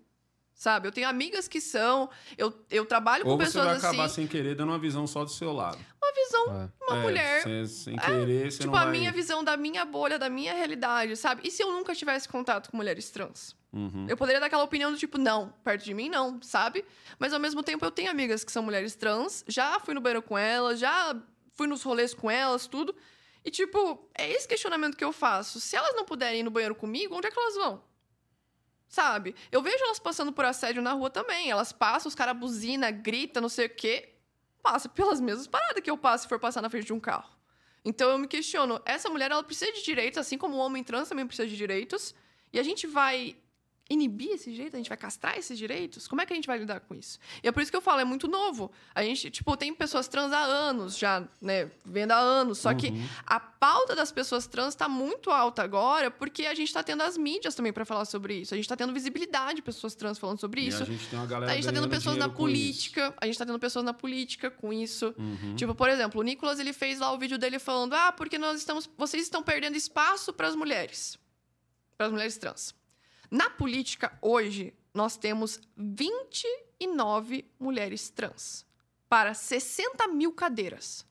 Sabe? 0.58 0.88
Eu 0.88 0.92
tenho 0.92 1.08
amigas 1.08 1.46
que 1.46 1.60
são, 1.60 2.10
eu, 2.36 2.52
eu 2.68 2.84
trabalho 2.84 3.22
com 3.22 3.30
Ou 3.30 3.36
você 3.38 3.44
pessoas 3.44 3.64
vai 3.66 3.76
acabar 3.76 4.04
assim. 4.06 4.14
sem 4.16 4.26
querer 4.26 4.56
dando 4.56 4.70
uma 4.70 4.78
visão 4.78 5.06
só 5.06 5.22
do 5.24 5.30
seu 5.30 5.52
lado. 5.52 5.78
Uma 6.02 6.12
visão, 6.12 6.44
É. 6.62 6.68
uma 6.84 6.98
É, 6.98 7.02
mulher. 7.02 7.42
Sem, 7.44 7.66
sem 7.66 7.96
querer, 7.96 8.50
você 8.50 8.58
Tipo, 8.58 8.72
não 8.72 8.76
a 8.76 8.82
vai... 8.82 8.90
minha 8.90 9.12
visão 9.12 9.44
da 9.44 9.56
minha 9.56 9.84
bolha, 9.84 10.18
da 10.18 10.28
minha 10.28 10.52
realidade, 10.52 11.14
sabe? 11.16 11.42
E 11.46 11.50
se 11.52 11.62
eu 11.62 11.70
nunca 11.70 11.94
tivesse 11.94 12.28
contato 12.28 12.72
com 12.72 12.76
mulheres 12.76 13.08
trans? 13.08 13.54
Uhum. 13.72 14.06
Eu 14.08 14.16
poderia 14.16 14.40
dar 14.40 14.46
aquela 14.46 14.64
opinião 14.64 14.90
do 14.90 14.98
tipo, 14.98 15.16
não, 15.16 15.54
perto 15.62 15.84
de 15.84 15.94
mim 15.94 16.08
não, 16.08 16.42
sabe? 16.42 16.84
Mas 17.20 17.32
ao 17.32 17.38
mesmo 17.38 17.62
tempo 17.62 17.84
eu 17.84 17.90
tenho 17.92 18.10
amigas 18.10 18.42
que 18.42 18.50
são 18.50 18.60
mulheres 18.62 18.96
trans, 18.96 19.44
já 19.46 19.78
fui 19.78 19.94
no 19.94 20.00
banheiro 20.00 20.22
com 20.22 20.36
elas, 20.36 20.80
já 20.80 21.14
fui 21.54 21.68
nos 21.68 21.84
rolês 21.84 22.12
com 22.12 22.28
elas, 22.28 22.66
tudo. 22.66 22.92
E 23.44 23.50
tipo, 23.52 24.10
é 24.12 24.28
esse 24.28 24.48
questionamento 24.48 24.96
que 24.96 25.04
eu 25.04 25.12
faço. 25.12 25.60
Se 25.60 25.76
elas 25.76 25.94
não 25.94 26.04
puderem 26.04 26.40
ir 26.40 26.42
no 26.42 26.50
banheiro 26.50 26.74
comigo, 26.74 27.14
onde 27.14 27.28
é 27.28 27.30
que 27.30 27.38
elas 27.38 27.54
vão? 27.54 27.86
Sabe? 28.88 29.34
Eu 29.52 29.62
vejo 29.62 29.84
elas 29.84 29.98
passando 29.98 30.32
por 30.32 30.44
assédio 30.44 30.80
na 30.80 30.92
rua 30.92 31.10
também. 31.10 31.50
Elas 31.50 31.72
passam, 31.72 32.08
os 32.08 32.14
caras 32.14 32.36
buzina, 32.36 32.90
grita, 32.90 33.40
não 33.40 33.48
sei 33.48 33.66
o 33.66 33.70
quê. 33.70 34.14
Passa 34.62 34.88
pelas 34.88 35.20
mesmas 35.20 35.46
paradas 35.46 35.82
que 35.82 35.90
eu 35.90 35.98
passo 35.98 36.22
se 36.22 36.28
for 36.28 36.40
passar 36.40 36.62
na 36.62 36.70
frente 36.70 36.86
de 36.86 36.92
um 36.92 37.00
carro. 37.00 37.30
Então 37.84 38.10
eu 38.10 38.18
me 38.18 38.26
questiono, 38.26 38.80
essa 38.84 39.08
mulher 39.08 39.30
ela 39.30 39.42
precisa 39.42 39.72
de 39.72 39.82
direitos, 39.82 40.18
assim 40.18 40.36
como 40.36 40.56
o 40.56 40.58
homem 40.58 40.82
trans 40.82 41.08
também 41.08 41.26
precisa 41.26 41.46
de 41.46 41.56
direitos. 41.56 42.14
E 42.52 42.58
a 42.58 42.62
gente 42.62 42.86
vai 42.86 43.36
inibir 43.90 44.32
esse 44.32 44.52
direito? 44.52 44.74
A 44.74 44.76
gente 44.76 44.88
vai 44.88 44.98
castrar 44.98 45.38
esses 45.38 45.56
direitos? 45.56 46.06
Como 46.06 46.20
é 46.20 46.26
que 46.26 46.32
a 46.32 46.36
gente 46.36 46.46
vai 46.46 46.58
lidar 46.58 46.80
com 46.80 46.94
isso? 46.94 47.18
E 47.42 47.48
é 47.48 47.52
por 47.52 47.62
isso 47.62 47.70
que 47.70 47.76
eu 47.76 47.80
falo, 47.80 48.00
é 48.00 48.04
muito 48.04 48.28
novo. 48.28 48.70
A 48.94 49.02
gente, 49.02 49.30
tipo, 49.30 49.56
tem 49.56 49.74
pessoas 49.74 50.06
trans 50.08 50.32
há 50.32 50.40
anos 50.42 50.98
já, 50.98 51.26
né? 51.40 51.70
Vendo 51.84 52.12
há 52.12 52.18
anos. 52.18 52.58
Só 52.58 52.74
que 52.74 52.88
Uhum. 52.88 53.08
a 53.26 53.40
pauta 53.40 53.96
das 53.96 54.12
pessoas 54.12 54.46
trans 54.46 54.68
está 54.74 54.88
muito 54.88 55.30
alta 55.30 55.62
agora, 55.62 56.10
porque 56.10 56.44
a 56.46 56.54
gente 56.54 56.68
está 56.68 56.82
tendo 56.82 57.02
as 57.02 57.16
mídias 57.16 57.54
também 57.54 57.72
para 57.72 57.84
falar 57.84 58.04
sobre 58.04 58.34
isso. 58.40 58.52
A 58.52 58.56
gente 58.56 58.66
está 58.66 58.76
tendo 58.76 58.92
visibilidade 58.92 59.56
de 59.56 59.62
pessoas 59.62 59.94
trans 59.94 60.18
falando 60.18 60.38
sobre 60.38 60.60
E 60.60 60.68
isso. 60.68 60.82
a 60.82 60.86
gente 60.86 61.06
tem 61.08 61.18
uma 61.18 61.26
galera 61.26 61.50
A 61.52 61.54
gente 61.54 61.64
tá 61.64 61.72
tendo 61.72 61.88
pessoas 61.88 62.16
na 62.16 62.26
isso. 62.26 62.34
política, 62.36 63.14
a 63.20 63.26
gente 63.26 63.38
tá 63.38 63.46
tendo 63.46 63.58
pessoas 63.58 63.84
na 63.84 63.94
política 63.94 64.50
com 64.50 64.72
isso. 64.72 65.14
Uhum. 65.18 65.56
Tipo, 65.56 65.74
por 65.74 65.88
exemplo, 65.88 66.20
o 66.20 66.24
Nicolas 66.24 66.58
ele 66.58 66.72
fez 66.74 66.98
lá 67.00 67.10
o 67.12 67.18
vídeo 67.18 67.38
dele 67.38 67.58
falando: 67.58 67.94
"Ah, 67.94 68.12
porque 68.12 68.36
nós 68.38 68.58
estamos, 68.58 68.88
vocês 68.98 69.22
estão 69.22 69.42
perdendo 69.42 69.76
espaço 69.76 70.32
para 70.32 70.46
as 70.46 70.54
mulheres, 70.54 71.18
para 71.96 72.06
as 72.06 72.12
mulheres 72.12 72.36
trans". 72.36 72.74
Na 73.30 73.50
política 73.50 74.16
hoje, 74.22 74.74
nós 74.94 75.16
temos 75.16 75.60
29 75.76 77.44
mulheres 77.58 78.08
trans 78.10 78.64
para 79.08 79.34
60 79.34 80.06
mil 80.08 80.32
cadeiras. 80.32 81.06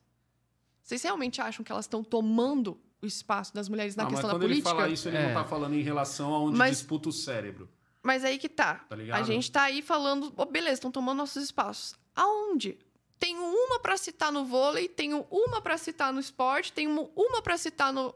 Vocês 0.82 1.02
realmente 1.02 1.40
acham 1.40 1.64
que 1.64 1.70
elas 1.70 1.84
estão 1.84 2.02
tomando 2.02 2.80
o 3.00 3.06
espaço 3.06 3.54
das 3.54 3.68
mulheres 3.68 3.94
na 3.94 4.04
Ah, 4.04 4.06
mas 4.06 4.14
questão 4.14 4.28
da 4.28 4.34
quando 4.34 4.42
ele 4.44 4.54
política? 4.54 4.74
fala 4.74 4.88
isso, 4.88 5.08
ele 5.08 5.16
É. 5.16 5.26
não 5.28 5.34
tá 5.42 5.48
falando 5.48 5.74
em 5.74 5.82
relação 5.82 6.34
a 6.34 6.40
onde 6.40 6.56
Mas- 6.56 6.78
disputa 6.78 7.08
o 7.08 7.12
cérebro. 7.12 7.68
Mas 8.02 8.24
aí 8.24 8.38
que 8.38 8.48
tá. 8.48 8.76
Tá 8.88 8.96
ligado? 8.96 9.20
A 9.20 9.22
gente 9.22 9.50
tá 9.52 9.62
aí 9.62 9.82
falando, 9.82 10.32
"Oh, 10.36 10.46
beleza, 10.46 10.74
estão 10.74 10.90
tomando 10.90 11.18
nossos 11.18 11.42
espaços. 11.44 11.94
Aonde? 12.14 12.78
Tenho 13.18 13.42
uma 13.42 13.80
pra 13.80 13.96
citar 13.96 14.30
no 14.32 14.44
vôlei, 14.44 14.88
tenho 14.88 15.26
uma 15.30 15.60
pra 15.60 15.76
citar 15.76 16.12
no 16.12 16.20
esporte, 16.20 16.72
tenho 16.72 17.10
uma 17.16 17.42
pra 17.42 17.58
citar 17.58 17.92
no 17.92 18.14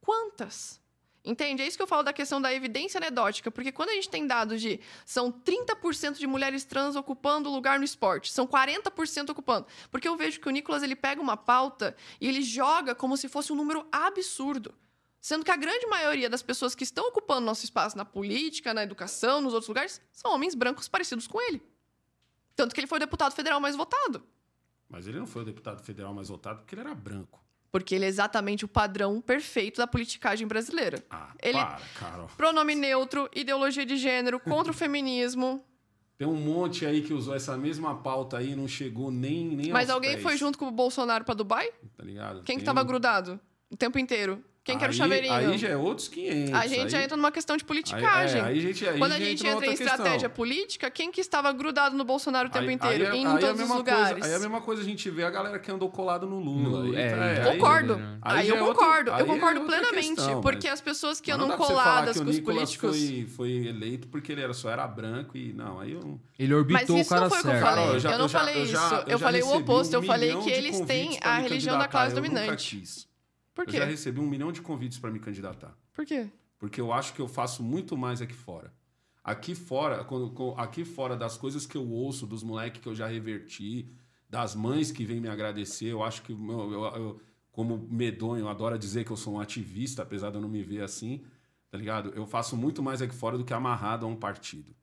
quantas? 0.00 0.80
Entende? 1.24 1.62
É 1.62 1.66
isso 1.66 1.78
que 1.78 1.82
eu 1.82 1.86
falo 1.86 2.02
da 2.02 2.12
questão 2.12 2.38
da 2.40 2.52
evidência 2.52 2.98
anedótica, 2.98 3.50
porque 3.50 3.72
quando 3.72 3.88
a 3.88 3.94
gente 3.94 4.10
tem 4.10 4.26
dados 4.26 4.60
de 4.60 4.78
são 5.06 5.32
30% 5.32 6.18
de 6.18 6.26
mulheres 6.26 6.66
trans 6.66 6.96
ocupando 6.96 7.48
lugar 7.48 7.78
no 7.78 7.84
esporte, 7.84 8.30
são 8.30 8.46
40% 8.46 9.30
ocupando, 9.30 9.66
porque 9.90 10.06
eu 10.06 10.16
vejo 10.16 10.38
que 10.38 10.48
o 10.48 10.50
Nicolas 10.50 10.82
ele 10.82 10.94
pega 10.94 11.22
uma 11.22 11.36
pauta 11.36 11.96
e 12.20 12.28
ele 12.28 12.42
joga 12.42 12.94
como 12.94 13.16
se 13.16 13.26
fosse 13.26 13.52
um 13.52 13.56
número 13.56 13.86
absurdo. 13.90 14.74
Sendo 15.18 15.42
que 15.42 15.50
a 15.50 15.56
grande 15.56 15.86
maioria 15.86 16.28
das 16.28 16.42
pessoas 16.42 16.74
que 16.74 16.84
estão 16.84 17.08
ocupando 17.08 17.46
nosso 17.46 17.64
espaço 17.64 17.96
na 17.96 18.04
política, 18.04 18.74
na 18.74 18.82
educação, 18.82 19.40
nos 19.40 19.54
outros 19.54 19.68
lugares, 19.68 20.02
são 20.12 20.34
homens 20.34 20.54
brancos 20.54 20.86
parecidos 20.86 21.26
com 21.26 21.40
ele. 21.40 21.62
Tanto 22.54 22.74
que 22.74 22.80
ele 22.80 22.86
foi 22.86 22.96
o 22.96 23.00
deputado 23.00 23.32
federal 23.32 23.58
mais 23.58 23.74
votado. 23.74 24.22
Mas 24.86 25.06
ele 25.06 25.18
não 25.18 25.26
foi 25.26 25.40
o 25.40 25.44
deputado 25.46 25.82
federal 25.82 26.12
mais 26.12 26.28
votado 26.28 26.58
porque 26.58 26.74
ele 26.74 26.82
era 26.82 26.94
branco. 26.94 27.43
Porque 27.74 27.92
ele 27.92 28.04
é 28.04 28.08
exatamente 28.08 28.64
o 28.64 28.68
padrão 28.68 29.20
perfeito 29.20 29.78
da 29.78 29.86
politicagem 29.88 30.46
brasileira. 30.46 31.02
Ah, 31.10 31.32
Ele- 31.42 31.58
para, 31.58 31.80
Carol. 31.98 32.28
Pronome 32.36 32.72
neutro, 32.76 33.28
ideologia 33.34 33.84
de 33.84 33.96
gênero, 33.96 34.38
contra 34.38 34.70
o 34.70 34.74
feminismo. 34.74 35.60
Tem 36.16 36.24
um 36.24 36.36
monte 36.36 36.86
aí 36.86 37.02
que 37.02 37.12
usou 37.12 37.34
essa 37.34 37.58
mesma 37.58 37.96
pauta 37.96 38.38
aí 38.38 38.52
e 38.52 38.54
não 38.54 38.68
chegou 38.68 39.10
nem, 39.10 39.44
nem 39.48 39.72
Mas 39.72 39.90
alguém 39.90 40.12
pés, 40.12 40.22
foi 40.22 40.36
junto 40.36 40.56
com 40.56 40.68
o 40.68 40.70
Bolsonaro 40.70 41.24
pra 41.24 41.34
Dubai? 41.34 41.68
Tá 41.96 42.04
ligado? 42.04 42.44
Quem 42.44 42.56
que 42.58 42.62
Tem 42.64 42.72
tava 42.72 42.82
um- 42.84 42.86
grudado 42.86 43.40
o 43.68 43.76
tempo 43.76 43.98
inteiro? 43.98 44.40
Quem 44.64 44.78
que 44.78 44.82
era 44.84 44.90
o 44.90 44.94
Aí- 44.94 44.98
chaveirinho? 44.98 45.34
Aí 45.34 45.58
já 45.58 45.68
é 45.68 45.76
outros 45.76 46.08
500. 46.08 46.54
A 46.54 46.66
gente 46.66 46.90
já 46.90 46.96
aí, 46.98 47.04
entra 47.04 47.16
numa 47.18 47.30
questão 47.30 47.54
de 47.54 47.62
aí, 47.62 47.66
politicagem. 47.66 48.40
é, 48.40 48.44
aí 48.44 48.58
a 48.58 48.62
gente, 48.62 48.88
aí 48.88 48.98
Quando 48.98 49.12
a 49.12 49.18
já 49.18 49.24
gente 49.26 49.42
numa 49.44 49.52
entra 49.56 49.66
em 49.66 49.72
estratégia 49.74 50.12
questão. 50.12 50.30
política, 50.30 50.90
quem 50.90 51.12
que 51.12 51.20
estava 51.20 51.52
grudado 51.52 51.94
no 51.94 52.02
Bolsonaro 52.02 52.48
o 52.48 52.50
tempo 52.50 52.66
Aí- 52.68 52.74
inteiro? 52.74 53.04
aí 53.04 53.10
é- 53.10 53.14
em 53.14 53.26
aí 53.26 53.32
é 53.32 53.36
a 53.36 53.38
todos 53.38 53.60
os 53.60 53.68
lugares. 53.68 54.12
Coisa, 54.12 54.26
aí 54.26 54.32
é 54.32 54.36
a 54.36 54.38
mesma 54.38 54.60
coisa 54.62 54.80
a 54.80 54.84
gente 54.86 55.10
vê 55.10 55.22
a 55.22 55.28
galera 55.30 55.58
que 55.58 55.70
andou 55.70 55.90
colado 55.90 56.26
no 56.26 56.38
Lula. 56.40 56.80
No- 56.86 56.92
aí, 56.92 56.96
é, 56.96 57.10
já- 57.10 57.24
aí- 57.50 57.52
Concordo. 57.58 57.94
Aí 58.22 58.38
Aí, 58.40 58.46
já 58.48 58.54
eu 58.54 58.64
é 58.64 58.66
concordo. 58.68 59.12
aí 59.12 59.20
eu 59.20 59.26
é 59.26 59.28
concordo 59.28 59.60
plenamente. 59.60 60.14
questão, 60.14 60.40
porque 60.40 60.66
as 60.66 60.80
pessoas 60.80 61.20
que 61.20 61.30
andam 61.30 61.50
coladas 61.58 62.18
com 62.18 62.30
os 62.30 62.40
políticos. 62.40 62.96
Foi, 62.98 63.26
foi 63.36 63.50
eleito 63.66 64.08
porque 64.08 64.32
ele 64.32 64.40
era, 64.40 64.54
só 64.54 64.70
era 64.70 64.86
branco 64.86 65.36
e 65.36 65.52
não, 65.52 65.78
aí 65.78 65.92
eu... 65.92 66.18
Ele 66.38 66.52
Mas 66.54 66.58
orbitou 66.58 66.96
o 66.96 67.00
isso 67.00 67.10
cara 67.10 67.20
não 67.20 67.28
foi 67.28 67.38
o 67.38 67.42
que 67.42 67.48
eu 67.48 67.52
certo. 67.52 67.64
falei. 67.64 67.84
Cara, 67.84 67.96
Eu, 67.96 68.00
já- 68.00 68.18
não 68.18 68.28
já- 68.28 68.38
falei 68.38 68.64
já- 68.66 68.78
isso. 68.86 68.94
eu 68.94 69.00
Eu, 69.02 69.08
já 69.10 69.18
falei 69.18 69.42
o 69.42 69.56
oposto. 69.56 69.92
eu 69.94 70.02
falei 70.02 70.34
que 70.38 70.50
eles 70.50 70.80
têm 70.80 71.18
a 71.22 71.36
religião 71.38 71.78
da 71.78 71.86
classe 71.86 72.14
dominante. 72.14 72.82
Por 73.54 73.66
Eu 73.68 73.72
já 73.72 73.84
quê? 73.84 73.90
recebi 73.90 74.20
um 74.20 74.26
milhão 74.26 74.50
de 74.52 74.60
convites 74.60 74.98
para 74.98 75.10
me 75.10 75.20
candidatar. 75.20 75.76
Por 75.92 76.04
quê? 76.04 76.28
Porque 76.58 76.80
eu 76.80 76.92
acho 76.92 77.14
que 77.14 77.20
eu 77.20 77.28
faço 77.28 77.62
muito 77.62 77.96
mais 77.96 78.20
aqui 78.20 78.34
fora. 78.34 78.72
Aqui 79.22 79.54
fora, 79.54 80.04
quando- 80.04 80.54
aqui 80.58 80.84
fora 80.84 81.16
das 81.16 81.36
coisas 81.36 81.64
que 81.66 81.76
eu 81.76 81.88
ouço, 81.88 82.26
dos 82.26 82.42
moleques 82.42 82.80
que 82.80 82.88
eu 82.88 82.94
já 82.94 83.06
reverti, 83.06 83.88
das 84.28 84.54
mães 84.54 84.90
que 84.90 85.04
vêm 85.04 85.20
me 85.20 85.28
agradecer, 85.28 85.86
eu 85.86 86.02
acho 86.02 86.22
que 86.22 86.34
meu, 86.34 86.72
eu, 86.72 86.84
eu- 86.84 87.20
como 87.52 87.78
medonho, 87.90 88.40
eu 88.44 88.48
adoro 88.48 88.76
dizer 88.78 89.04
que 89.04 89.12
eu 89.12 89.16
sou 89.16 89.34
um 89.34 89.40
ativista, 89.40 90.02
apesar 90.02 90.30
de 90.30 90.36
eu 90.36 90.42
não 90.42 90.48
me 90.48 90.62
ver 90.62 90.82
assim, 90.82 91.24
tá 91.70 91.78
ligado? 91.78 92.10
Eu 92.14 92.26
faço 92.26 92.56
muito 92.56 92.82
mais 92.82 93.00
aqui 93.00 93.14
fora 93.14 93.38
do 93.38 93.44
que 93.44 93.54
amarrado 93.54 94.04
a 94.04 94.08
um 94.08 94.16
partido. 94.16 94.74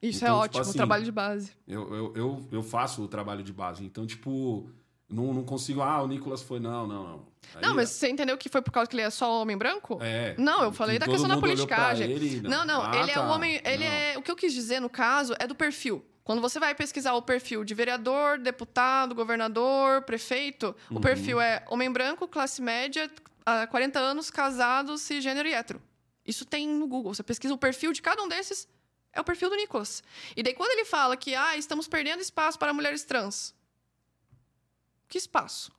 Isso 0.00 0.24
Então, 0.24 0.36
é 0.38 0.42
tipo 0.44 0.58
ótimo, 0.58 0.62
assim, 0.62 0.76
trabalho 0.78 1.04
de 1.04 1.12
base. 1.12 1.52
Eu, 1.66 1.94
eu, 1.94 2.16
eu, 2.16 2.48
eu 2.52 2.62
faço 2.62 3.02
o 3.02 3.08
trabalho 3.08 3.42
de 3.42 3.52
base. 3.52 3.84
Então, 3.84 4.06
tipo, 4.06 4.70
não, 5.08 5.32
não 5.32 5.44
consigo. 5.44 5.80
Ah, 5.82 6.02
o 6.02 6.06
Nicolas 6.06 6.42
foi. 6.42 6.60
Não, 6.60 6.86
não, 6.86 7.02
não. 7.04 7.28
Aí, 7.54 7.62
não, 7.62 7.74
mas 7.74 7.88
você 7.90 8.08
entendeu 8.10 8.36
que 8.36 8.48
foi 8.48 8.60
por 8.60 8.70
causa 8.70 8.88
que 8.90 8.94
ele 8.96 9.02
é 9.02 9.10
só 9.10 9.40
homem 9.40 9.56
branco? 9.56 9.98
É. 10.02 10.34
Não, 10.38 10.62
eu 10.64 10.72
falei 10.72 10.98
da 10.98 11.06
questão 11.06 11.28
da 11.28 11.38
politicagem. 11.38 12.10
ele, 12.10 12.40
Não, 12.46 12.64
não, 12.64 12.82
Ah, 12.84 12.96
ele 12.96 13.10
é 13.10 13.14
tá. 13.14 13.26
o 13.26 13.30
homem. 13.30 13.60
Ele 13.64 13.84
Não. 13.84 13.92
é. 13.92 14.18
O 14.18 14.22
que 14.22 14.30
eu 14.30 14.36
quis 14.36 14.52
dizer, 14.52 14.80
no 14.80 14.90
caso, 14.90 15.34
é 15.38 15.46
do 15.46 15.54
perfil. 15.54 16.04
Quando 16.24 16.42
você 16.42 16.60
vai 16.60 16.74
pesquisar 16.74 17.14
o 17.14 17.22
perfil 17.22 17.64
de 17.64 17.72
vereador, 17.74 18.38
deputado, 18.38 19.14
governador, 19.14 20.02
prefeito, 20.02 20.76
Uhum. 20.90 20.98
o 20.98 21.00
perfil 21.00 21.40
é 21.40 21.64
homem 21.70 21.90
branco, 21.90 22.28
classe 22.28 22.60
média, 22.60 23.10
há 23.46 23.66
40 23.66 23.98
anos, 23.98 24.30
casado, 24.30 24.98
cisgênero 24.98 25.48
e 25.48 25.54
hétero. 25.54 25.80
Isso 26.26 26.44
tem 26.44 26.68
no 26.68 26.86
Google. 26.86 27.14
Você 27.14 27.22
pesquisa 27.22 27.54
o 27.54 27.58
perfil 27.58 27.94
de 27.94 28.02
cada 28.02 28.22
um 28.22 28.28
desses, 28.28 28.68
é 29.10 29.18
o 29.22 29.24
perfil 29.24 29.48
do 29.48 29.56
Nicolas. 29.56 30.02
E 30.36 30.42
daí, 30.42 30.52
quando 30.52 30.70
ele 30.72 30.84
fala 30.84 31.16
que 31.16 31.34
ah, 31.34 31.56
estamos 31.56 31.88
perdendo 31.88 32.20
espaço 32.20 32.58
para 32.58 32.74
mulheres 32.74 33.04
trans. 33.04 33.54
Que 35.08 35.18
espaço? 35.18 35.72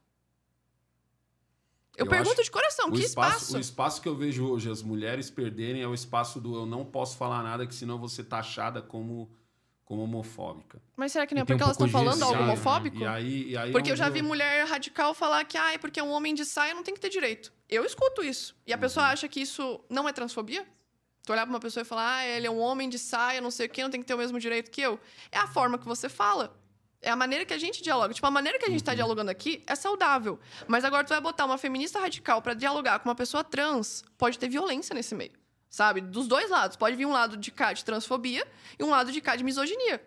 Eu, 1.95 2.05
Eu 2.05 2.09
pergunto 2.09 2.41
de 2.41 2.49
coração, 2.49 2.89
que 2.91 3.01
espaço, 3.01 3.35
espaço? 3.35 3.57
o 3.57 3.59
espaço 3.59 4.01
que 4.01 4.07
eu 4.07 4.15
vejo 4.15 4.47
hoje 4.47 4.69
as 4.71 4.81
mulheres 4.81 5.29
perderem 5.29 5.81
é 5.81 5.87
o 5.87 5.93
espaço 5.93 6.39
do 6.39 6.55
eu 6.55 6.65
não 6.65 6.85
posso 6.85 7.17
falar 7.17 7.43
nada, 7.43 7.67
que 7.67 7.75
senão 7.75 8.01
eu 8.01 8.07
ser 8.07 8.23
taxada 8.23 8.81
como, 8.81 9.29
como 9.83 10.03
homofóbica. 10.03 10.81
Mas 10.95 11.11
será 11.11 11.27
que 11.27 11.35
não 11.35 11.41
é 11.41 11.43
E 11.43 11.45
tem 11.45 11.55
um 11.55 11.57
porque 11.57 11.63
elas 11.63 11.75
estão 11.75 11.89
falando 11.89 12.23
algo 12.23 12.37
né? 12.37 12.43
homofóbico? 12.45 12.97
E 12.97 13.05
aí, 13.05 13.49
e 13.49 13.57
aí 13.57 13.71
Porque 13.73 13.89
eu 13.89 13.93
onde 13.93 13.99
já 13.99 14.07
vi 14.09 14.21
mulher 14.21 14.65
radical 14.65 15.13
falar 15.13 15.43
que 15.43 15.57
ah, 15.57 15.73
é 15.73 15.77
porque 15.77 16.01
um 16.01 16.09
homem 16.11 16.33
de 16.33 16.45
saia 16.45 16.73
não 16.73 16.83
tem 16.83 16.93
que 16.93 17.01
ter 17.01 17.09
direito. 17.09 17.51
Eu 17.67 17.83
escuto 17.85 18.23
isso. 18.23 18.55
E 18.65 18.71
a 18.71 18.77
pessoa 18.77 19.05
Uhum. 19.05 19.11
acha 19.11 19.27
que 19.27 19.41
isso 19.41 19.81
não 19.89 20.07
é 20.07 20.13
transfobia? 20.13 20.65
Tu 21.23 21.33
olhar 21.33 21.45
pra 21.45 21.53
uma 21.53 21.59
pessoa 21.59 21.81
e 21.81 21.85
falar, 21.85 22.19
ah, 22.19 22.25
ele 22.25 22.47
é 22.47 22.51
um 22.51 22.59
homem 22.59 22.87
de 22.87 22.97
saia, 22.97 23.41
não 23.41 23.51
sei 23.51 23.67
o 23.67 23.69
quê, 23.69 23.83
não 23.83 23.89
tem 23.89 23.99
que 23.99 24.07
ter 24.07 24.13
o 24.13 24.17
mesmo 24.17 24.39
direito 24.39 24.71
que 24.71 24.81
eu. 24.81 24.97
É 25.31 25.37
a 25.37 25.47
forma 25.47 25.77
que 25.77 25.85
você 25.85 26.07
fala. 26.07 26.57
É 27.01 27.09
a 27.09 27.15
maneira 27.15 27.45
que 27.45 27.53
a 27.53 27.57
gente 27.57 27.81
dialoga. 27.81 28.13
Tipo, 28.13 28.27
a 28.27 28.31
maneira 28.31 28.59
que 28.59 28.65
a 28.65 28.69
gente 28.69 28.79
Uhum. 28.81 28.85
tá 28.85 28.93
dialogando 28.93 29.31
aqui 29.31 29.63
é 29.65 29.73
saudável. 29.75 30.37
Mas 30.67 30.83
agora 30.83 31.03
tu 31.05 31.09
vai 31.09 31.21
botar 31.21 31.45
uma 31.45 31.57
feminista 31.57 31.99
radical 31.99 32.41
pra 32.41 32.53
dialogar 32.53 32.99
com 32.99 33.07
uma 33.07 33.15
pessoa 33.15 33.43
trans, 33.43 34.03
pode 34.17 34.37
ter 34.37 34.49
violência 34.49 34.93
nesse 34.93 35.15
meio. 35.15 35.31
Sabe? 35.69 36.01
Dos 36.01 36.27
dois 36.27 36.49
lados. 36.49 36.75
Pode 36.75 36.95
vir 36.95 37.05
um 37.05 37.11
lado 37.11 37.37
de 37.37 37.51
cá 37.51 37.71
de 37.73 37.85
transfobia 37.85 38.45
e 38.77 38.83
um 38.83 38.89
lado 38.89 39.11
de 39.11 39.21
cá 39.21 39.35
de 39.35 39.43
misoginia. 39.43 40.03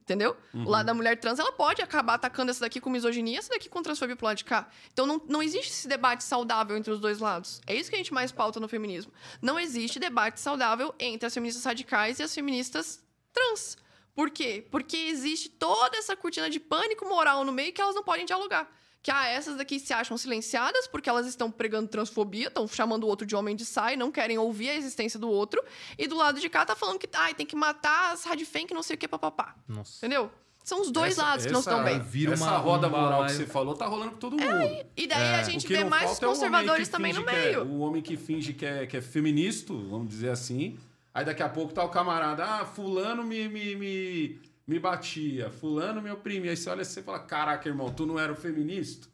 Entendeu? 0.00 0.36
O 0.52 0.68
lado 0.68 0.84
da 0.84 0.92
mulher 0.92 1.18
trans, 1.18 1.38
ela 1.38 1.52
pode 1.52 1.80
acabar 1.80 2.14
atacando 2.14 2.50
essa 2.50 2.60
daqui 2.60 2.78
com 2.78 2.90
misoginia, 2.90 3.38
essa 3.38 3.48
daqui 3.48 3.70
com 3.70 3.82
transfobia 3.82 4.14
pro 4.14 4.26
lado 4.26 4.36
de 4.36 4.44
cá. 4.44 4.68
Então 4.92 5.06
não, 5.06 5.18
não 5.26 5.42
existe 5.42 5.70
esse 5.70 5.88
debate 5.88 6.22
saudável 6.24 6.76
entre 6.76 6.92
os 6.92 7.00
dois 7.00 7.20
lados. 7.20 7.60
É 7.66 7.74
isso 7.74 7.88
que 7.88 7.96
a 7.96 7.98
gente 7.98 8.12
mais 8.12 8.30
pauta 8.30 8.60
no 8.60 8.68
feminismo. 8.68 9.10
Não 9.40 9.58
existe 9.58 9.98
debate 9.98 10.40
saudável 10.40 10.94
entre 10.98 11.26
as 11.26 11.32
feministas 11.32 11.64
radicais 11.64 12.18
e 12.18 12.22
as 12.22 12.34
feministas 12.34 13.02
trans. 13.32 13.78
Por 14.14 14.30
quê? 14.30 14.64
Porque 14.70 14.96
existe 14.96 15.48
toda 15.48 15.96
essa 15.96 16.14
cortina 16.16 16.48
de 16.48 16.60
pânico 16.60 17.04
moral 17.08 17.44
no 17.44 17.52
meio 17.52 17.72
que 17.72 17.80
elas 17.80 17.94
não 17.94 18.02
podem 18.04 18.24
dialogar. 18.24 18.70
Que 19.02 19.10
ah, 19.10 19.26
essas 19.26 19.56
daqui 19.56 19.78
se 19.78 19.92
acham 19.92 20.16
silenciadas 20.16 20.86
porque 20.86 21.10
elas 21.10 21.26
estão 21.26 21.50
pregando 21.50 21.88
transfobia, 21.88 22.48
estão 22.48 22.66
chamando 22.66 23.04
o 23.04 23.06
outro 23.06 23.26
de 23.26 23.36
homem 23.36 23.54
de 23.54 23.64
saia, 23.64 23.96
não 23.98 24.10
querem 24.10 24.38
ouvir 24.38 24.70
a 24.70 24.74
existência 24.76 25.18
do 25.18 25.28
outro. 25.28 25.62
E 25.98 26.06
do 26.06 26.16
lado 26.16 26.40
de 26.40 26.48
cá 26.48 26.64
tá 26.64 26.74
falando 26.74 26.98
que 26.98 27.08
ai, 27.12 27.34
tem 27.34 27.44
que 27.44 27.54
matar 27.56 28.12
as 28.12 28.24
radifem 28.24 28.66
que 28.66 28.72
não 28.72 28.82
sei 28.82 28.94
o 28.96 28.98
que, 28.98 29.06
papapá. 29.06 29.54
Nossa. 29.68 29.98
Entendeu? 29.98 30.30
São 30.62 30.80
os 30.80 30.90
dois 30.90 31.12
Essa- 31.12 31.22
lados 31.22 31.44
que 31.44 31.52
não 31.52 31.60
estão 31.60 31.84
bem. 31.84 32.00
Vira 32.00 32.32
essa 32.32 32.44
uma- 32.44 32.56
roda 32.56 32.86
um 32.86 32.90
moral 32.92 33.26
que 33.26 33.32
você 33.32 33.44
falou 33.46 33.74
tá 33.74 33.84
rolando 33.84 34.12
com 34.12 34.16
todo 34.16 34.38
mundo. 34.38 34.86
E 34.96 35.06
daí 35.06 35.34
a 35.34 35.42
O 35.42 35.44
gente 35.44 35.66
vê 35.66 35.84
mais 35.84 36.16
é 36.16 36.24
conservadores 36.24 36.88
que 36.88 36.92
também 36.92 37.12
no 37.12 37.28
é- 37.28 37.32
meio. 37.44 37.64
o 37.64 37.80
homem 37.80 38.00
que 38.00 38.16
finge 38.16 38.54
que 38.54 38.64
é, 38.64 38.86
que 38.86 38.96
é 38.96 39.02
feminista, 39.02 39.74
vamos 39.74 40.08
dizer 40.08 40.30
assim. 40.30 40.78
Aí 41.14 41.24
daqui 41.24 41.44
a 41.44 41.48
pouco 41.48 41.72
tá 41.72 41.84
o 41.84 41.88
camarada, 41.88 42.44
ah, 42.44 42.66
fulano 42.66 43.22
me, 43.22 43.48
me, 43.48 43.76
me, 43.76 44.40
me 44.66 44.78
batia, 44.80 45.48
fulano 45.48 46.02
me 46.02 46.10
oprimia. 46.10 46.50
Aí 46.50 46.56
você 46.56 46.68
olha 46.68 46.82
e 46.82 46.84
você 46.84 47.04
fala, 47.04 47.20
caraca, 47.20 47.68
irmão, 47.68 47.88
tu 47.92 48.04
não 48.04 48.18
era 48.18 48.32
o 48.32 48.36
feminista? 48.36 49.06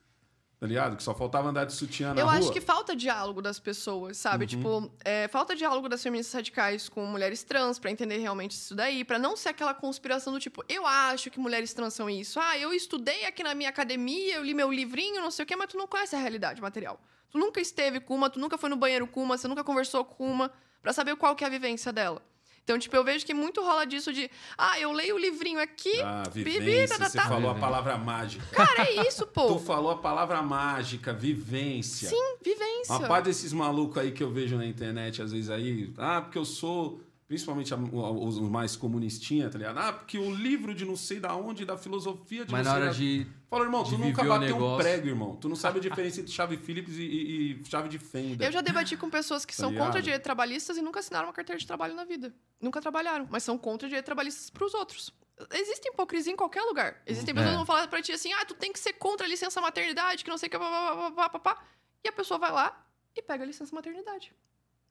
Tá 0.58 0.66
ligado? 0.66 0.96
Que 0.96 1.02
só 1.02 1.14
faltava 1.14 1.48
andar 1.48 1.64
de 1.64 1.72
sutiã 1.72 2.12
na 2.12 2.20
Eu 2.20 2.26
rua. 2.26 2.36
acho 2.36 2.52
que 2.52 2.60
falta 2.60 2.94
diálogo 2.96 3.40
das 3.40 3.58
pessoas, 3.58 4.16
sabe? 4.16 4.44
Uhum. 4.44 4.48
Tipo, 4.48 4.92
é, 5.04 5.28
falta 5.28 5.54
diálogo 5.54 5.88
das 5.88 6.02
feministas 6.02 6.34
radicais 6.34 6.88
com 6.88 7.04
mulheres 7.06 7.42
trans 7.42 7.78
pra 7.78 7.90
entender 7.90 8.18
realmente 8.18 8.52
isso 8.52 8.74
daí, 8.74 9.04
pra 9.04 9.18
não 9.18 9.36
ser 9.36 9.50
aquela 9.50 9.74
conspiração 9.74 10.32
do 10.32 10.40
tipo, 10.40 10.62
eu 10.68 10.86
acho 10.86 11.30
que 11.30 11.38
mulheres 11.40 11.72
trans 11.72 11.94
são 11.94 12.08
isso. 12.08 12.40
Ah, 12.40 12.58
eu 12.58 12.72
estudei 12.72 13.26
aqui 13.26 13.42
na 13.42 13.54
minha 13.54 13.70
academia, 13.70 14.36
eu 14.36 14.44
li 14.44 14.52
meu 14.54 14.70
livrinho, 14.70 15.20
não 15.20 15.30
sei 15.30 15.44
o 15.44 15.46
quê, 15.46 15.56
mas 15.56 15.68
tu 15.68 15.78
não 15.78 15.86
conhece 15.86 16.14
a 16.14 16.18
realidade 16.18 16.60
material. 16.60 16.98
Tu 17.30 17.38
nunca 17.38 17.60
esteve 17.60 18.00
com 18.00 18.14
uma, 18.14 18.28
tu 18.28 18.38
nunca 18.38 18.58
foi 18.58 18.68
no 18.68 18.76
banheiro 18.76 19.06
com 19.06 19.22
uma, 19.22 19.38
você 19.38 19.48
nunca 19.48 19.64
conversou 19.64 20.04
com 20.04 20.30
uma 20.30 20.50
pra 20.82 20.92
saber 20.92 21.16
qual 21.16 21.34
que 21.36 21.44
é 21.44 21.46
a 21.46 21.50
vivência 21.50 21.92
dela. 21.92 22.22
Então, 22.62 22.78
tipo, 22.78 22.94
eu 22.94 23.02
vejo 23.02 23.26
que 23.26 23.34
muito 23.34 23.62
rola 23.62 23.84
disso 23.84 24.12
de, 24.12 24.30
ah, 24.56 24.78
eu 24.78 24.92
leio 24.92 25.16
o 25.16 25.18
livrinho 25.18 25.58
aqui, 25.60 26.00
Ah, 26.02 26.22
vivência, 26.32 26.98
tá, 26.98 27.08
você 27.08 27.18
tá. 27.18 27.26
falou 27.26 27.50
a 27.50 27.54
palavra 27.54 27.96
mágica. 27.98 28.44
cara, 28.54 28.82
é 28.88 29.08
isso, 29.08 29.24
Tu 29.26 29.32
pô. 29.32 29.58
falou 29.58 29.90
a 29.90 29.96
palavra 29.98 30.40
mágica, 30.42 31.12
vivência. 31.12 32.08
Sim, 32.08 32.36
vivência. 32.44 32.94
Uma 32.94 33.08
parte 33.08 33.24
desses 33.24 33.52
malucos 33.52 33.98
aí 33.98 34.12
que 34.12 34.22
eu 34.22 34.30
vejo 34.30 34.56
na 34.56 34.66
internet, 34.66 35.20
às 35.20 35.32
vezes 35.32 35.50
aí, 35.50 35.92
ah, 35.98 36.20
porque 36.20 36.38
eu 36.38 36.44
sou, 36.44 37.00
principalmente 37.30 37.72
a- 37.72 37.76
os 37.76 38.40
mais 38.40 38.74
comunistinhas, 38.74 39.52
tá 39.52 39.56
ligado? 39.58 39.78
Ah, 39.78 39.92
porque 39.92 40.18
o 40.18 40.34
livro 40.34 40.74
de 40.74 40.84
não 40.84 40.96
sei 40.96 41.20
da 41.20 41.32
onde, 41.36 41.64
da 41.64 41.78
filosofia 41.78 42.44
de 42.44 42.50
Mas 42.50 42.66
não 42.66 42.72
na 42.72 42.78
sei 42.78 42.82
hora 42.88 42.92
da... 42.92 42.98
de. 42.98 43.26
Fala, 43.48 43.64
irmão, 43.64 43.84
tu 43.84 43.90
de 43.90 43.98
nunca 43.98 44.22
viver 44.22 44.34
o 44.34 44.38
bateu 44.40 44.56
um 44.56 44.76
prego, 44.76 45.06
irmão. 45.06 45.36
Tu 45.36 45.48
não 45.48 45.54
sabe 45.54 45.78
a 45.78 45.80
diferença 45.80 46.20
entre 46.20 46.32
chave 46.32 46.56
Phillips 46.56 46.96
e, 46.96 47.02
e- 47.02 47.52
e 47.52 47.64
chave 47.66 47.88
de 47.88 48.00
Fender. 48.00 48.48
Eu 48.48 48.50
já 48.50 48.60
debati 48.60 48.96
com 48.96 49.08
pessoas 49.08 49.44
que 49.44 49.54
Tá 49.54 49.60
são 49.60 49.70
ligado? 49.70 49.86
contra 49.86 50.02
direitos 50.02 50.24
trabalhistas 50.24 50.76
e 50.76 50.82
nunca 50.82 50.98
assinaram 50.98 51.28
uma 51.28 51.32
carteira 51.32 51.56
de 51.56 51.64
trabalho 51.64 51.94
na 51.94 52.04
vida. 52.04 52.34
Nunca 52.60 52.80
trabalharam, 52.80 53.28
mas 53.30 53.44
são 53.44 53.56
contra 53.56 53.86
direitos 53.86 54.06
trabalhistas 54.06 54.50
pros 54.50 54.74
outros. 54.74 55.12
Existe 55.52 55.88
hipocrisia 55.88 56.32
em 56.32 56.36
qualquer 56.36 56.62
lugar. 56.62 57.00
Existem 57.06 57.32
pessoas 57.32 57.50
É. 57.50 57.52
que 57.52 57.56
vão 57.58 57.66
falar 57.66 57.86
pra 57.86 58.02
ti 58.02 58.10
assim: 58.10 58.32
ah, 58.32 58.44
tu 58.44 58.54
tem 58.54 58.72
que 58.72 58.78
ser 58.80 58.94
contra 58.94 59.24
a 59.24 59.28
licença 59.30 59.60
maternidade, 59.60 60.24
que 60.24 60.30
não 60.30 60.36
sei 60.36 60.48
o 60.48 60.50
que, 60.50 60.58
pá, 60.58 60.68
pá, 60.68 60.96
pá, 60.96 61.10
pá, 61.12 61.28
pá, 61.38 61.54
pá. 61.54 61.64
E 62.04 62.08
a 62.08 62.12
pessoa 62.12 62.38
vai 62.40 62.50
lá 62.50 62.84
e 63.16 63.22
pega 63.22 63.44
a 63.44 63.46
licença 63.46 63.72
maternidade. 63.72 64.32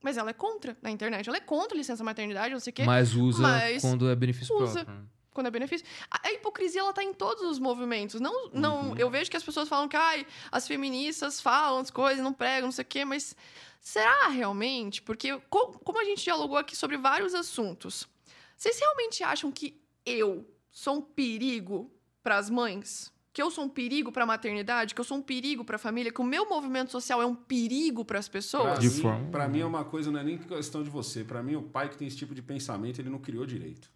Mas 0.02 0.16
ela 0.16 0.30
é 0.30 0.32
contra 0.32 0.76
na 0.80 0.90
internet. 0.90 1.28
Ela 1.28 1.36
é 1.38 1.40
contra 1.40 1.76
a 1.76 1.78
licença 1.78 2.02
maternidade, 2.02 2.52
não 2.52 2.60
sei 2.60 2.70
o 2.70 2.74
quê, 2.74 2.84
Mas 2.84 3.14
usa 3.14 3.42
Mas 3.42 3.82
quando 3.82 4.08
é 4.10 4.14
benefício 4.16 4.54
usa. 4.56 4.84
próprio. 4.84 5.08
quando 5.32 5.46
é 5.46 5.50
benefício. 5.50 5.86
A, 6.10 6.26
a 6.28 6.32
hipocrisia, 6.32 6.80
ela 6.80 6.92
tá 6.92 7.02
em 7.04 7.12
todos 7.14 7.42
os 7.44 7.58
movimentos. 7.58 8.20
Não, 8.20 8.48
não, 8.50 8.88
Uhum. 8.90 8.96
eu 8.96 9.08
vejo 9.10 9.30
que 9.30 9.36
as 9.36 9.42
pessoas 9.42 9.68
falam 9.68 9.88
que 9.88 9.96
ai, 9.96 10.26
as 10.50 10.66
feministas 10.66 11.40
falam 11.40 11.80
as 11.80 11.90
coisas, 11.90 12.22
não 12.24 12.32
pregam, 12.32 12.66
não 12.66 12.72
sei 12.72 12.82
o 12.82 12.86
quê, 12.88 13.04
mas 13.04 13.36
será 13.80 14.28
realmente? 14.28 15.00
Porque 15.02 15.38
co- 15.48 15.78
como 15.84 16.00
a 16.00 16.04
gente 16.04 16.24
dialogou 16.24 16.56
aqui 16.56 16.74
sobre 16.76 16.96
vários 16.96 17.34
assuntos, 17.34 18.08
vocês 18.56 18.78
realmente 18.78 19.22
acham 19.22 19.52
que 19.52 19.80
eu 20.04 20.44
sou 20.72 20.96
um 20.96 21.00
perigo 21.02 21.90
para 22.22 22.36
as 22.36 22.50
mães? 22.50 23.12
Que 23.40 23.44
eu 23.44 23.50
sou 23.50 23.64
um 23.64 23.70
perigo 23.70 24.12
para 24.12 24.24
a 24.24 24.26
maternidade? 24.26 24.94
Que 24.94 25.00
eu 25.00 25.04
sou 25.04 25.16
um 25.16 25.22
perigo 25.22 25.64
para 25.64 25.76
a 25.76 25.78
família? 25.78 26.12
Que 26.12 26.20
o 26.20 26.24
meu 26.24 26.46
movimento 26.46 26.92
social 26.92 27.22
é 27.22 27.24
um 27.24 27.34
perigo 27.34 28.04
para 28.04 28.18
as 28.18 28.28
pessoas? 28.28 28.78
De 28.80 28.90
mim, 28.90 29.00
forma- 29.00 29.30
pra 29.30 29.48
mim 29.48 29.60
é 29.60 29.64
uma 29.64 29.82
coisa, 29.82 30.10
não 30.12 30.20
é 30.20 30.22
nem 30.22 30.36
questão 30.36 30.82
de 30.82 30.90
você. 30.90 31.24
Pra 31.24 31.42
mim, 31.42 31.54
o 31.56 31.62
pai 31.62 31.88
que 31.88 31.96
tem 31.96 32.06
esse 32.06 32.18
tipo 32.18 32.34
de 32.34 32.42
pensamento, 32.42 32.98
ele 33.00 33.08
não 33.08 33.18
criou 33.18 33.46
direito. 33.46 33.90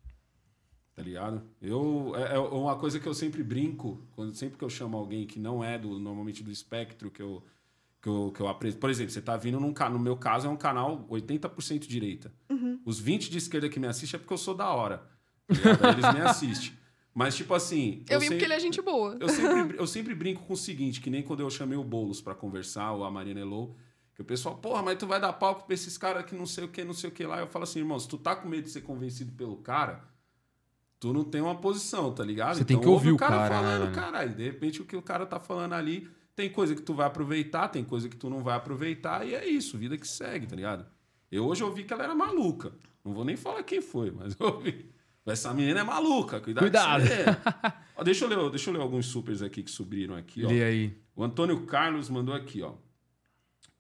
Tá 0.94 1.02
ligado? 1.02 1.42
Eu, 1.60 2.14
é, 2.16 2.36
é 2.36 2.38
uma 2.38 2.74
coisa 2.76 2.98
que 2.98 3.06
eu 3.06 3.12
sempre 3.12 3.42
brinco, 3.42 4.00
quando, 4.12 4.34
sempre 4.34 4.56
que 4.56 4.64
eu 4.64 4.70
chamo 4.70 4.96
alguém 4.96 5.26
que 5.26 5.38
não 5.38 5.62
é 5.62 5.76
do 5.78 5.98
normalmente 5.98 6.42
do 6.42 6.50
espectro 6.50 7.10
que 7.10 7.20
eu, 7.20 7.44
que 8.00 8.08
eu, 8.08 8.32
que 8.34 8.40
eu 8.40 8.48
apresento. 8.48 8.80
Por 8.80 8.88
exemplo, 8.88 9.12
você 9.12 9.20
tá 9.20 9.36
vindo 9.36 9.60
num 9.60 9.74
canal, 9.74 9.98
no 9.98 10.02
meu 10.02 10.16
caso 10.16 10.46
é 10.46 10.50
um 10.50 10.56
canal 10.56 11.06
80% 11.10 11.86
direita. 11.86 12.32
Uhum. 12.48 12.80
Os 12.82 12.98
20 12.98 13.28
de 13.28 13.36
esquerda 13.36 13.68
que 13.68 13.78
me 13.78 13.88
assistem 13.88 14.16
é 14.16 14.20
porque 14.20 14.32
eu 14.32 14.38
sou 14.38 14.54
da 14.54 14.70
hora. 14.70 15.02
tá 15.80 15.90
Eles 15.90 16.14
me 16.14 16.20
assistem. 16.22 16.72
Mas, 17.14 17.36
tipo 17.36 17.54
assim. 17.54 18.02
Eu 18.08 18.18
vim 18.18 18.24
sempre- 18.26 18.28
porque 18.36 18.44
ele 18.44 18.54
é 18.54 18.60
gente 18.60 18.82
boa. 18.82 19.16
eu 19.20 19.28
sempre, 19.28 19.78
eu 19.78 19.86
sempre 19.86 20.14
brinco 20.14 20.42
com 20.44 20.52
o 20.54 20.56
seguinte, 20.56 21.00
que 21.00 21.08
nem 21.08 21.22
quando 21.22 21.40
eu 21.40 21.48
chamei 21.50 21.78
o 21.78 21.84
Boulos 21.84 22.20
pra 22.20 22.34
conversar, 22.34 22.90
ou 22.92 23.04
a 23.04 23.10
Marina 23.10 23.38
Elou, 23.40 23.76
que 24.14 24.22
o 24.22 24.24
pessoal, 24.24 24.56
porra, 24.56 24.82
mas 24.82 24.98
tu 24.98 25.06
vai 25.06 25.20
dar 25.20 25.32
palco 25.32 25.64
pra 25.64 25.74
esses 25.74 25.96
caras 25.96 26.24
que 26.26 26.34
não 26.34 26.44
sei 26.46 26.64
o 26.64 26.68
que, 26.68 26.82
não 26.84 26.92
sei 26.94 27.10
o 27.10 27.12
que 27.12 27.24
lá. 27.24 27.38
Eu 27.38 27.46
falo 27.46 27.62
assim, 27.62 27.78
irmão, 27.78 27.98
se 28.00 28.08
tu 28.08 28.18
tá 28.18 28.34
com 28.34 28.48
medo 28.48 28.64
de 28.64 28.70
ser 28.70 28.80
convencido 28.80 29.30
pelo 29.32 29.56
cara, 29.58 30.02
tu 30.98 31.12
não 31.12 31.22
tem 31.24 31.40
uma 31.40 31.54
posição, 31.54 32.12
tá 32.12 32.24
ligado? 32.24 32.56
Você 32.56 32.64
tem 32.64 32.80
que 32.80 32.86
ouvir 32.88 33.10
ouve 33.10 33.12
o 33.12 33.16
cara, 33.16 33.42
né, 33.42 33.48
falando, 33.48 33.80
velho? 33.82 33.94
caralho. 33.94 34.34
De 34.34 34.42
repente 34.44 34.82
o 34.82 34.84
que 34.84 34.96
o 34.96 35.02
cara 35.02 35.24
tá 35.26 35.38
falando 35.38 35.74
ali, 35.74 36.08
tem 36.34 36.50
coisa 36.50 36.74
que 36.74 36.82
tu 36.82 36.94
vai 36.94 37.06
aproveitar, 37.06 37.68
tem 37.68 37.84
coisa 37.84 38.08
que 38.08 38.16
tu 38.16 38.28
não 38.28 38.42
vai 38.42 38.56
aproveitar, 38.56 39.24
e 39.26 39.34
é 39.34 39.46
isso, 39.46 39.78
vida 39.78 39.96
que 39.96 40.06
segue, 40.08 40.46
tá 40.46 40.56
ligado? 40.56 40.86
Eu 41.30 41.46
hoje 41.46 41.62
ouvi 41.62 41.84
que 41.84 41.92
ela 41.92 42.04
era 42.04 42.14
maluca. 42.14 42.72
Não 43.04 43.12
vou 43.12 43.24
nem 43.24 43.36
falar 43.36 43.62
quem 43.62 43.80
foi, 43.82 44.10
mas 44.10 44.34
eu 44.40 44.46
ouvi. 44.46 44.92
Essa 45.26 45.54
menina 45.54 45.80
é 45.80 45.82
maluca, 45.82 46.40
cuidado. 46.40 46.64
Cuidado. 46.64 47.04
Ó, 47.96 48.02
deixa, 48.04 48.24
eu 48.24 48.28
ler, 48.28 48.50
deixa 48.50 48.68
eu 48.70 48.74
ler 48.74 48.80
alguns 48.80 49.06
supers 49.06 49.40
aqui 49.40 49.62
que 49.62 49.70
subiram 49.70 50.14
aqui. 50.14 50.44
Ó. 50.44 50.48
Lê 50.48 50.62
aí. 50.62 50.98
O 51.16 51.22
Antônio 51.24 51.64
Carlos 51.64 52.08
mandou 52.10 52.34
aqui, 52.34 52.60
ó. 52.60 52.74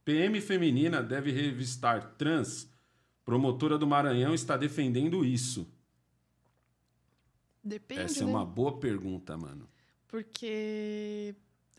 PM 0.04 0.40
feminina 0.40 1.02
deve 1.02 1.30
revistar 1.32 2.14
trans. 2.16 2.70
Promotora 3.24 3.76
do 3.76 3.86
Maranhão 3.86 4.32
está 4.34 4.56
defendendo 4.56 5.24
isso. 5.24 5.66
Depende, 7.62 8.02
Essa 8.02 8.22
é 8.22 8.26
né? 8.26 8.30
uma 8.30 8.44
boa 8.44 8.78
pergunta, 8.78 9.36
mano. 9.36 9.68
Porque 10.06 11.34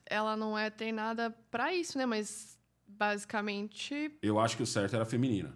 ela 0.06 0.36
não 0.36 0.58
é 0.58 0.70
treinada 0.70 1.30
pra 1.52 1.74
isso, 1.74 1.98
né? 1.98 2.06
Mas 2.06 2.58
basicamente. 2.88 4.12
Eu 4.22 4.40
acho 4.40 4.58
que 4.58 4.64
o 4.64 4.68
certo 4.68 4.96
era 4.96 5.06
feminina. 5.06 5.56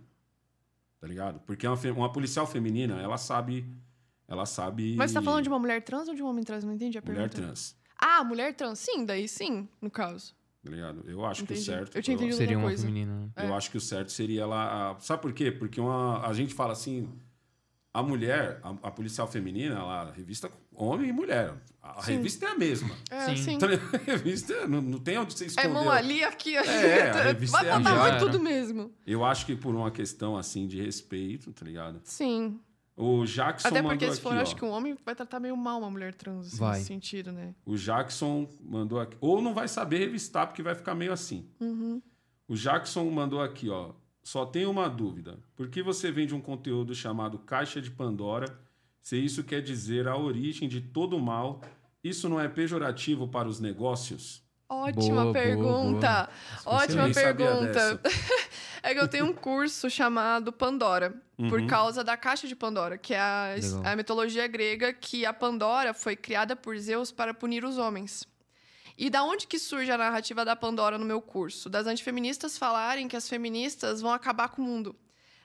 Tá 0.99 1.07
ligado? 1.07 1.39
Porque 1.41 1.65
uma, 1.67 1.77
fe- 1.77 1.91
uma 1.91 2.11
policial 2.11 2.45
feminina, 2.47 3.01
ela 3.01 3.17
sabe. 3.17 3.65
Ela 4.29 4.45
sabe. 4.45 4.95
Mas 4.95 5.11
você 5.11 5.15
tá 5.15 5.21
falando 5.21 5.43
de 5.43 5.49
uma 5.49 5.59
mulher 5.59 5.81
trans 5.83 6.07
ou 6.07 6.13
de 6.15 6.21
um 6.23 6.27
homem 6.27 6.43
trans? 6.43 6.63
Não 6.63 6.71
entendi 6.73 6.97
a 6.97 7.01
mulher 7.01 7.15
pergunta. 7.29 7.41
trans. 7.41 7.75
Ah, 7.97 8.23
mulher 8.23 8.53
trans. 8.55 8.79
Sim, 8.79 9.03
daí 9.05 9.27
sim, 9.27 9.67
no 9.81 9.89
caso. 9.89 10.33
Tá 10.63 10.69
ligado? 10.71 11.03
Eu 11.09 11.25
acho 11.25 11.41
Entendi. 11.43 11.59
que 11.61 11.69
o 11.69 11.73
certo. 11.73 11.95
Eu 11.97 12.03
tinha 12.03 12.15
entendido 12.15 12.37
Seria 12.37 12.57
uma 12.57 12.67
coisa. 12.67 12.83
feminina. 12.83 13.13
né? 13.15 13.29
Eu 13.37 13.53
É. 13.53 13.57
acho 13.57 13.71
que 13.71 13.77
o 13.77 13.81
certo 13.81 14.11
seria 14.11 14.43
ela. 14.43 14.91
a- 14.91 14.99
Sabe 14.99 15.21
por 15.21 15.33
quê? 15.33 15.51
Porque 15.51 15.79
uma, 15.81 16.25
a 16.25 16.31
gente 16.33 16.53
fala 16.53 16.73
assim. 16.73 17.09
A 17.91 18.03
mulher, 18.03 18.59
a, 18.61 18.69
a 18.83 18.91
policial 18.91 19.27
feminina, 19.27 19.73
ela 19.75 20.11
revista 20.11 20.49
homem 20.75 21.09
e 21.09 21.11
mulher. 21.11 21.55
A 21.81 22.03
Sim. 22.03 22.13
revista 22.17 22.45
é 22.45 22.49
a 22.49 22.55
mesma. 22.55 22.91
É, 23.09 23.25
Sim. 23.29 23.35
sim. 23.37 23.53
Então, 23.53 23.67
a 23.97 23.97
revista 24.05 24.67
não, 24.67 24.79
não 24.79 24.99
tem 24.99 25.17
onde 25.17 25.33
você 25.33 25.45
É 25.45 25.47
esconder. 25.47 25.69
mão 25.69 25.89
ali, 25.89 26.23
aqui, 26.23 26.55
aqui. 26.55 26.69
É, 26.69 27.09
a 27.09 27.23
revista 27.23 27.57
Vai 27.57 27.67
é 27.67 27.71
a 27.71 27.79
mesma. 27.79 28.09
foi 28.09 28.19
tudo 28.19 28.39
mesmo. 28.39 28.93
Eu 29.07 29.25
acho 29.25 29.43
que 29.47 29.55
por 29.55 29.73
uma 29.73 29.89
questão 29.89 30.37
assim 30.37 30.67
de 30.67 30.79
respeito, 30.79 31.51
tá 31.51 31.65
ligado? 31.65 31.99
Sim. 32.03 32.59
O 33.01 33.25
Jackson 33.25 33.69
Até 33.69 33.81
porque 33.81 34.03
mandou 34.03 34.13
se 34.13 34.21
for, 34.21 34.33
aqui, 34.33 34.41
acho 34.41 34.55
ó. 34.55 34.57
que 34.57 34.65
um 34.65 34.71
homem 34.71 34.97
vai 35.05 35.15
tratar 35.15 35.39
meio 35.39 35.55
mal 35.55 35.79
uma 35.79 35.89
mulher 35.89 36.13
trans, 36.13 36.47
assim, 36.47 36.57
Vai. 36.57 36.73
nesse 36.73 36.87
sentido, 36.87 37.31
né? 37.31 37.55
O 37.65 37.77
Jackson 37.77 38.45
mandou 38.61 38.99
aqui. 38.99 39.15
Ou 39.21 39.41
não 39.41 39.53
vai 39.53 39.69
saber 39.69 39.99
revistar, 39.99 40.47
porque 40.47 40.61
vai 40.61 40.75
ficar 40.75 40.93
meio 40.95 41.13
assim. 41.13 41.47
Uhum. 41.61 42.01
O 42.45 42.55
Jackson 42.55 43.09
mandou 43.09 43.41
aqui, 43.41 43.69
ó. 43.69 43.93
Só 44.21 44.45
tenho 44.45 44.69
uma 44.69 44.89
dúvida. 44.89 45.39
Por 45.55 45.69
que 45.69 45.81
você 45.81 46.11
vende 46.11 46.35
um 46.35 46.41
conteúdo 46.41 46.93
chamado 46.93 47.39
Caixa 47.39 47.81
de 47.81 47.89
Pandora 47.89 48.47
se 49.01 49.17
isso 49.17 49.45
quer 49.45 49.61
dizer 49.61 50.05
a 50.05 50.17
origem 50.17 50.67
de 50.67 50.81
todo 50.81 51.15
o 51.15 51.21
mal? 51.21 51.61
Isso 52.03 52.27
não 52.27 52.37
é 52.37 52.49
pejorativo 52.49 53.29
para 53.29 53.47
os 53.47 53.61
negócios? 53.61 54.43
Ótima 54.67 55.23
Boa, 55.23 55.23
boa, 55.23 55.33
pergunta. 55.33 56.29
Ótima 56.65 57.05
Nem 57.05 57.13
sabia 57.13 57.33
pergunta. 57.33 58.01
É 58.81 58.93
que 58.93 58.99
eu 58.99 59.07
tenho 59.07 59.25
um 59.25 59.33
curso 59.33 59.89
chamado 59.89 60.51
Pandora, 60.51 61.13
por 61.49 61.59
Uhum. 61.59 61.67
causa 61.67 62.03
da 62.03 62.17
caixa 62.17 62.47
de 62.47 62.55
Pandora, 62.55 62.97
que 62.97 63.13
é 63.13 63.19
a, 63.19 63.55
a 63.85 63.95
mitologia 63.95 64.47
grega 64.47 64.93
que 64.93 65.25
a 65.25 65.33
Pandora 65.33 65.93
foi 65.93 66.15
criada 66.15 66.55
por 66.55 66.77
Zeus 66.77 67.11
para 67.11 67.33
punir 67.33 67.63
os 67.63 67.77
homens. 67.77 68.25
E 68.97 69.09
da 69.09 69.23
onde 69.23 69.47
que 69.47 69.57
surge 69.57 69.89
a 69.89 69.97
narrativa 69.97 70.43
da 70.43 70.55
Pandora 70.55 70.97
no 70.97 71.05
meu 71.05 71.21
curso? 71.21 71.69
Das 71.69 71.87
antifeministas 71.87 72.57
falarem 72.57 73.07
que 73.07 73.15
as 73.15 73.29
feministas 73.29 74.01
vão 74.01 74.11
acabar 74.11 74.49
com 74.49 74.61
o 74.61 74.65
mundo. 74.65 74.95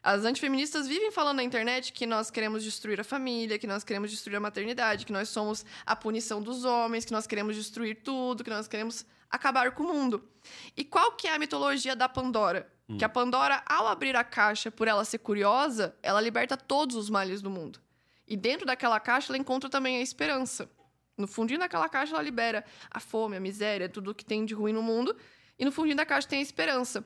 As 0.03 0.25
antifeministas 0.25 0.87
vivem 0.87 1.11
falando 1.13 1.37
na 1.37 1.45
internet 1.45 1.93
que 1.93 2.05
nós 2.05 2.31
queremos 2.31 2.63
destruir 2.63 3.01
a 3.01 3.05
família, 3.05 3.59
que 3.59 3.67
nós 3.67 3.85
queremos 3.85 4.11
destruir 4.11 4.37
a 4.37 4.41
maternidade, 4.41 5.07
que 5.07 5.13
nós 5.13 5.29
somos 5.29 5.65
a 5.87 5.97
punição 5.97 6.43
dos 6.43 6.65
homens, 6.65 7.05
que 7.05 7.13
nós 7.13 7.27
queremos 7.27 7.57
destruir 7.57 8.03
tudo, 8.03 8.45
que 8.45 8.51
nós 8.51 8.69
queremos 8.69 9.07
acabar 9.31 9.71
com 9.71 9.85
o 9.85 9.95
mundo. 9.95 10.29
E 10.77 10.85
qual 10.85 11.13
que 11.13 11.29
é 11.29 11.35
a 11.35 11.39
mitologia 11.39 11.95
da 11.97 12.09
Pandora? 12.09 12.71
Que 12.99 13.05
a 13.05 13.09
Pandora, 13.09 13.63
ao 13.67 13.87
abrir 13.87 14.15
a 14.15 14.23
caixa, 14.23 14.71
por 14.71 14.87
ela 14.87 15.05
ser 15.05 15.19
curiosa, 15.19 15.97
ela 16.03 16.21
liberta 16.21 16.57
todos 16.57 16.97
os 16.97 17.09
males 17.09 17.41
do 17.41 17.49
mundo. 17.49 17.81
E 18.29 18.37
dentro 18.37 18.67
daquela 18.67 19.01
caixa, 19.01 19.33
ela 19.33 19.39
encontra 19.39 19.71
também 19.71 19.97
a 19.97 20.03
esperança. 20.03 20.69
No 21.17 21.27
fundinho 21.27 21.61
daquela 21.61 21.89
caixa, 21.89 22.13
ela 22.13 22.23
libera 22.23 22.65
a 22.91 23.01
fome, 23.01 23.37
a 23.37 23.41
miséria, 23.41 23.89
tudo 23.89 24.15
que 24.15 24.25
tem 24.25 24.45
de 24.45 24.53
ruim 24.53 24.73
no 24.73 24.83
mundo. 24.83 25.17
E 25.59 25.65
no 25.65 25.73
fundinho 25.73 25.97
da 25.97 26.05
caixa 26.05 26.29
tem 26.29 26.41
a 26.41 26.43
esperança. 26.43 27.05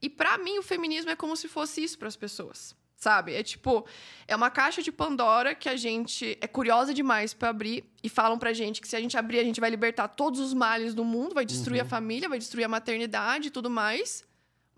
E 0.00 0.08
pra 0.08 0.38
mim, 0.38 0.58
o 0.58 0.62
feminismo 0.62 1.10
é 1.10 1.16
como 1.16 1.36
se 1.36 1.46
fosse 1.48 1.82
isso 1.82 1.98
pras 1.98 2.16
pessoas. 2.16 2.74
Sabe? 2.96 3.34
É 3.34 3.42
tipo, 3.42 3.86
é 4.28 4.36
uma 4.36 4.50
caixa 4.50 4.82
de 4.82 4.92
Pandora 4.92 5.54
que 5.54 5.70
a 5.70 5.76
gente 5.76 6.36
é 6.38 6.46
curiosa 6.46 6.92
demais 6.92 7.32
pra 7.32 7.48
abrir 7.48 7.84
e 8.02 8.10
falam 8.10 8.38
pra 8.38 8.52
gente 8.52 8.78
que 8.80 8.86
se 8.86 8.94
a 8.94 9.00
gente 9.00 9.16
abrir, 9.16 9.38
a 9.38 9.44
gente 9.44 9.58
vai 9.58 9.70
libertar 9.70 10.08
todos 10.08 10.38
os 10.38 10.52
males 10.52 10.92
do 10.92 11.02
mundo, 11.02 11.34
vai 11.34 11.46
destruir 11.46 11.80
a 11.80 11.84
família, 11.84 12.28
vai 12.28 12.38
destruir 12.38 12.64
a 12.64 12.68
maternidade 12.68 13.48
e 13.48 13.50
tudo 13.50 13.70
mais. 13.70 14.22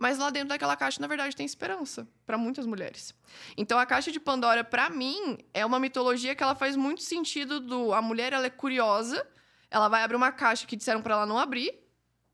Mas 0.02 0.18
lá 0.18 0.30
dentro 0.30 0.48
daquela 0.48 0.76
caixa, 0.76 1.00
na 1.00 1.06
verdade, 1.06 1.36
tem 1.36 1.46
esperança 1.46 2.08
pra 2.26 2.36
muitas 2.36 2.66
mulheres. 2.66 3.14
Então, 3.56 3.78
a 3.78 3.86
caixa 3.86 4.10
de 4.10 4.18
Pandora, 4.18 4.64
pra 4.64 4.90
mim, 4.90 5.38
é 5.54 5.64
uma 5.64 5.78
mitologia 5.78 6.34
que 6.34 6.42
ela 6.42 6.56
faz 6.56 6.74
muito 6.74 7.02
sentido 7.02 7.60
do 7.60 7.94
a 7.94 8.02
mulher 8.02 8.32
ela 8.32 8.44
é 8.44 8.50
curiosa, 8.50 9.24
ela 9.70 9.86
vai 9.86 10.02
abrir 10.02 10.16
uma 10.16 10.32
caixa 10.32 10.66
que 10.66 10.74
disseram 10.74 11.00
pra 11.00 11.14
ela 11.14 11.24
não 11.24 11.38
abrir, 11.38 11.72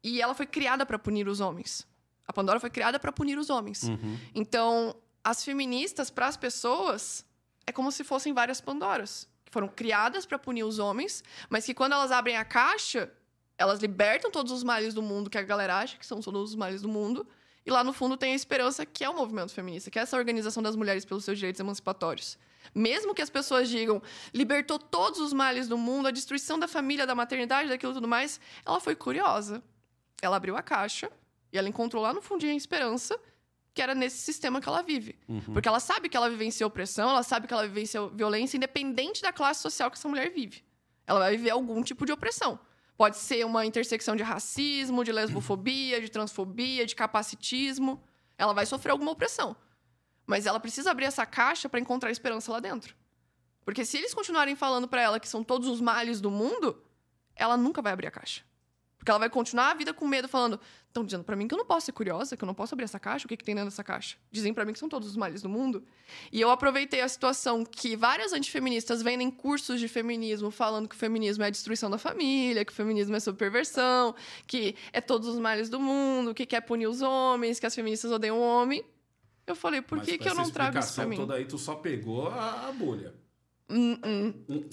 e 0.02 0.22
ela 0.22 0.32
foi 0.32 0.46
criada 0.46 0.86
pra 0.86 0.98
punir 0.98 1.28
os 1.28 1.40
homens. 1.40 1.86
A 2.26 2.32
Pandora 2.32 2.58
foi 2.58 2.70
criada 2.70 2.98
pra 2.98 3.12
punir 3.12 3.36
os 3.36 3.50
homens. 3.50 3.82
Uhum. 3.82 4.18
Então, 4.34 4.96
as 5.22 5.44
feministas, 5.44 6.08
para 6.08 6.26
as 6.26 6.38
pessoas, 6.38 7.22
é 7.66 7.70
como 7.70 7.92
se 7.92 8.02
fossem 8.02 8.32
várias 8.32 8.62
Pandoras, 8.62 9.28
que 9.44 9.52
foram 9.52 9.68
criadas 9.68 10.24
para 10.24 10.38
punir 10.38 10.64
os 10.64 10.78
homens, 10.78 11.22
mas 11.50 11.66
que 11.66 11.74
quando 11.74 11.92
elas 11.92 12.12
abrem 12.12 12.38
a 12.38 12.46
caixa, 12.46 13.12
elas 13.58 13.78
libertam 13.78 14.30
todos 14.30 14.52
os 14.52 14.64
males 14.64 14.94
do 14.94 15.02
mundo 15.02 15.28
que 15.28 15.36
a 15.36 15.42
galera 15.42 15.76
acha 15.76 15.98
que 15.98 16.06
são 16.06 16.22
todos 16.22 16.48
os 16.48 16.56
males 16.56 16.80
do 16.80 16.88
mundo. 16.88 17.28
E 17.68 17.70
lá 17.70 17.84
no 17.84 17.92
fundo 17.92 18.16
tem 18.16 18.32
a 18.32 18.34
esperança 18.34 18.86
que 18.86 19.04
é 19.04 19.10
o 19.10 19.14
movimento 19.14 19.52
feminista, 19.52 19.90
que 19.90 19.98
é 19.98 20.02
essa 20.02 20.16
organização 20.16 20.62
das 20.62 20.74
mulheres 20.74 21.04
pelos 21.04 21.22
seus 21.22 21.36
direitos 21.36 21.60
emancipatórios. 21.60 22.38
Mesmo 22.74 23.14
que 23.14 23.20
as 23.20 23.28
pessoas 23.28 23.68
digam, 23.68 24.00
libertou 24.32 24.78
todos 24.78 25.20
os 25.20 25.34
males 25.34 25.68
do 25.68 25.76
mundo, 25.76 26.08
a 26.08 26.10
destruição 26.10 26.58
da 26.58 26.66
família, 26.66 27.06
da 27.06 27.14
maternidade, 27.14 27.68
daquilo 27.68 27.92
e 27.92 27.96
tudo 27.96 28.08
mais, 28.08 28.40
ela 28.64 28.80
foi 28.80 28.96
curiosa. 28.96 29.62
Ela 30.22 30.38
abriu 30.38 30.56
a 30.56 30.62
caixa 30.62 31.12
e 31.52 31.58
ela 31.58 31.68
encontrou 31.68 32.02
lá 32.02 32.14
no 32.14 32.22
fundinho 32.22 32.54
a 32.54 32.56
esperança 32.56 33.20
que 33.74 33.82
era 33.82 33.94
nesse 33.94 34.16
sistema 34.16 34.62
que 34.62 34.68
ela 34.68 34.80
vive. 34.80 35.14
Uhum. 35.28 35.52
Porque 35.52 35.68
ela 35.68 35.78
sabe 35.78 36.08
que 36.08 36.16
ela 36.16 36.30
vivencia 36.30 36.66
opressão, 36.66 37.10
ela 37.10 37.22
sabe 37.22 37.46
que 37.46 37.52
ela 37.52 37.66
vivencia 37.66 38.08
violência, 38.08 38.56
independente 38.56 39.20
da 39.20 39.30
classe 39.30 39.60
social 39.60 39.90
que 39.90 39.98
essa 39.98 40.08
mulher 40.08 40.30
vive. 40.30 40.64
Ela 41.06 41.18
vai 41.18 41.36
viver 41.36 41.50
algum 41.50 41.82
tipo 41.82 42.06
de 42.06 42.12
opressão. 42.12 42.58
Pode 42.98 43.16
ser 43.16 43.46
uma 43.46 43.64
intersecção 43.64 44.16
de 44.16 44.24
racismo, 44.24 45.04
de 45.04 45.12
lesbofobia, 45.12 46.00
de 46.00 46.10
transfobia, 46.10 46.84
de 46.84 46.96
capacitismo. 46.96 48.02
Ela 48.36 48.52
vai 48.52 48.66
sofrer 48.66 48.90
alguma 48.90 49.12
opressão. 49.12 49.56
Mas 50.26 50.46
ela 50.46 50.58
precisa 50.58 50.90
abrir 50.90 51.04
essa 51.04 51.24
caixa 51.24 51.68
para 51.68 51.78
encontrar 51.78 52.10
esperança 52.10 52.50
lá 52.50 52.58
dentro. 52.58 52.96
Porque 53.64 53.84
se 53.84 53.98
eles 53.98 54.12
continuarem 54.12 54.56
falando 54.56 54.88
para 54.88 55.00
ela 55.00 55.20
que 55.20 55.28
são 55.28 55.44
todos 55.44 55.68
os 55.68 55.80
males 55.80 56.20
do 56.20 56.28
mundo, 56.28 56.82
ela 57.36 57.56
nunca 57.56 57.80
vai 57.80 57.92
abrir 57.92 58.08
a 58.08 58.10
caixa. 58.10 58.42
Porque 59.08 59.12
ela 59.12 59.18
vai 59.20 59.30
continuar 59.30 59.70
a 59.70 59.74
vida 59.74 59.94
com 59.94 60.06
medo, 60.06 60.28
falando: 60.28 60.60
estão 60.86 61.02
dizendo 61.02 61.24
para 61.24 61.34
mim 61.34 61.48
que 61.48 61.54
eu 61.54 61.58
não 61.58 61.64
posso 61.64 61.86
ser 61.86 61.92
curiosa, 61.92 62.36
que 62.36 62.44
eu 62.44 62.46
não 62.46 62.52
posso 62.52 62.74
abrir 62.74 62.84
essa 62.84 63.00
caixa, 63.00 63.24
o 63.24 63.28
que, 63.28 63.38
que 63.38 63.44
tem 63.44 63.54
dentro 63.54 63.70
dessa 63.70 63.82
caixa? 63.82 64.18
Dizem 64.30 64.52
para 64.52 64.66
mim 64.66 64.74
que 64.74 64.78
são 64.78 64.88
todos 64.88 65.08
os 65.08 65.16
males 65.16 65.40
do 65.40 65.48
mundo. 65.48 65.82
E 66.30 66.38
eu 66.38 66.50
aproveitei 66.50 67.00
a 67.00 67.08
situação 67.08 67.64
que 67.64 67.96
várias 67.96 68.34
antifeministas 68.34 69.00
vendem 69.00 69.30
cursos 69.30 69.80
de 69.80 69.88
feminismo 69.88 70.50
falando 70.50 70.86
que 70.86 70.94
o 70.94 70.98
feminismo 70.98 71.42
é 71.42 71.46
a 71.46 71.50
destruição 71.50 71.88
da 71.88 71.96
família, 71.96 72.66
que 72.66 72.72
o 72.72 72.74
feminismo 72.74 73.16
é 73.16 73.20
subperversão, 73.20 74.14
que 74.46 74.76
é 74.92 75.00
todos 75.00 75.26
os 75.26 75.38
males 75.38 75.70
do 75.70 75.80
mundo, 75.80 76.34
que 76.34 76.44
quer 76.44 76.60
punir 76.60 76.86
os 76.86 77.00
homens, 77.00 77.58
que 77.58 77.64
as 77.64 77.74
feministas 77.74 78.12
odeiam 78.12 78.38
o 78.38 78.42
homem. 78.42 78.84
Eu 79.46 79.56
falei, 79.56 79.80
por 79.80 80.02
que, 80.02 80.18
que 80.18 80.28
eu 80.28 80.34
não 80.34 80.50
trago 80.50 80.78
isso 80.78 80.94
pra 80.94 81.06
mim? 81.06 81.16
toda 81.16 81.32
aí, 81.32 81.46
tu 81.46 81.56
só 81.56 81.76
pegou 81.76 82.28
a, 82.28 82.68
a 82.68 82.72
bolha. 82.72 83.14
Hum, 83.70 83.98
hum. 84.04 84.68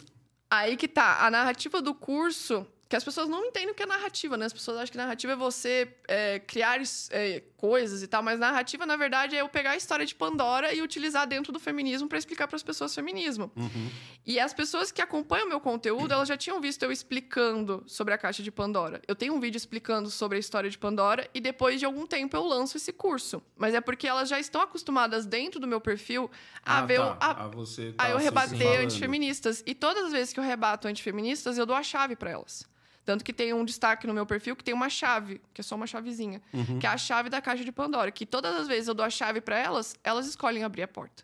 Aí 0.50 0.76
que 0.76 0.90
tá. 0.90 1.26
A 1.26 1.32
narrativa 1.32 1.82
do 1.82 1.96
curso. 1.96 2.68
Que 2.88 2.96
as 2.96 3.04
pessoas 3.04 3.28
não 3.28 3.44
entendem 3.46 3.72
o 3.72 3.74
que 3.76 3.82
é 3.82 3.86
narrativa, 3.88 4.38
né? 4.38 4.46
As 4.46 4.54
pessoas 4.54 4.78
acham 4.78 4.92
que 4.92 4.98
narrativa 4.98 5.34
é 5.34 5.36
você 5.36 5.92
é, 6.08 6.38
criar 6.40 6.80
é, 7.10 7.42
coisas 7.58 8.04
e 8.04 8.08
tal, 8.08 8.22
mas 8.22 8.40
narrativa, 8.40 8.86
na 8.86 8.96
verdade, 8.96 9.36
é 9.36 9.42
eu 9.42 9.50
pegar 9.50 9.72
a 9.72 9.76
história 9.76 10.06
de 10.06 10.14
Pandora 10.14 10.72
e 10.72 10.84
utilizar 10.84 11.26
dentro 11.28 11.52
do 11.52 11.60
feminismo 11.60 12.08
para 12.08 12.20
explicar 12.20 12.48
para 12.48 12.56
as 12.56 12.62
pessoas 12.62 12.94
feminismo. 12.94 13.52
Uhum. 13.56 13.90
E 14.24 14.40
as 14.40 14.54
pessoas 14.54 14.92
que 14.92 15.02
acompanham 15.02 15.48
o 15.48 15.50
meu 15.50 15.60
conteúdo, 15.60 16.14
elas 16.14 16.28
já 16.28 16.38
tinham 16.38 16.62
visto 16.62 16.84
eu 16.84 16.92
explicando 16.92 17.84
sobre 17.88 18.14
a 18.14 18.20
caixa 18.20 18.44
de 18.44 18.52
Pandora. 18.52 19.02
Eu 19.08 19.16
tenho 19.16 19.34
um 19.34 19.40
vídeo 19.40 19.58
explicando 19.58 20.12
sobre 20.12 20.38
a 20.38 20.40
história 20.40 20.70
de 20.70 20.78
Pandora 20.78 21.28
e 21.34 21.42
depois 21.42 21.80
de 21.80 21.86
algum 21.86 22.06
tempo 22.06 22.38
eu 22.38 22.44
lanço 22.46 22.78
esse 22.78 22.94
curso. 22.94 23.42
Mas 23.58 23.74
é 23.74 23.82
porque 23.82 24.08
elas 24.08 24.30
já 24.30 24.40
estão 24.40 24.62
acostumadas 24.62 25.26
dentro 25.26 25.60
do 25.60 25.66
meu 25.66 25.82
perfil 25.82 26.30
a 26.64 26.82
ver 26.84 27.00
o- 27.02 27.16
tá. 27.16 27.32
a 27.32 27.46
a 27.46 27.48
você 27.48 27.96
Aí 27.98 28.12
eu 28.12 28.20
tá 28.20 28.24
falando. 28.68 28.84
antifeministas. 28.86 29.64
E 29.66 29.74
todas 29.74 30.06
as 30.06 30.12
vezes 30.12 30.34
que 30.34 30.40
eu 30.40 30.44
rebato 30.44 30.88
antifeministas, 30.88 31.58
eu 31.58 31.66
dou 31.66 31.76
a 31.76 31.82
chave 31.82 32.16
pra 32.16 32.30
elas. 32.30 32.64
Tanto 33.06 33.24
que 33.24 33.32
tem 33.32 33.54
um 33.54 33.64
destaque 33.64 34.08
no 34.08 34.14
meu 34.14 34.26
perfil 34.26 34.56
que 34.56 34.64
tem 34.64 34.74
uma 34.74 34.90
chave, 34.90 35.40
que 35.54 35.62
é 35.62 35.64
só 35.64 35.76
uma 35.76 35.86
chavezinha, 35.86 36.42
Uhum. 36.52 36.80
que 36.80 36.88
é 36.88 36.90
a 36.90 36.98
chave 36.98 37.30
da 37.30 37.40
caixa 37.40 37.64
de 37.64 37.72
Pandora. 37.72 38.12
Que 38.12 38.26
todas 38.26 38.56
as 38.56 38.68
vezes 38.68 38.88
eu 38.88 38.96
dou 38.96 39.06
a 39.06 39.10
chave 39.10 39.40
pra 39.42 39.58
elas, 39.58 39.96
elas 40.04 40.26
escolhem 40.28 40.64
abrir 40.64 40.82
a 40.82 40.88
porta. 40.88 41.24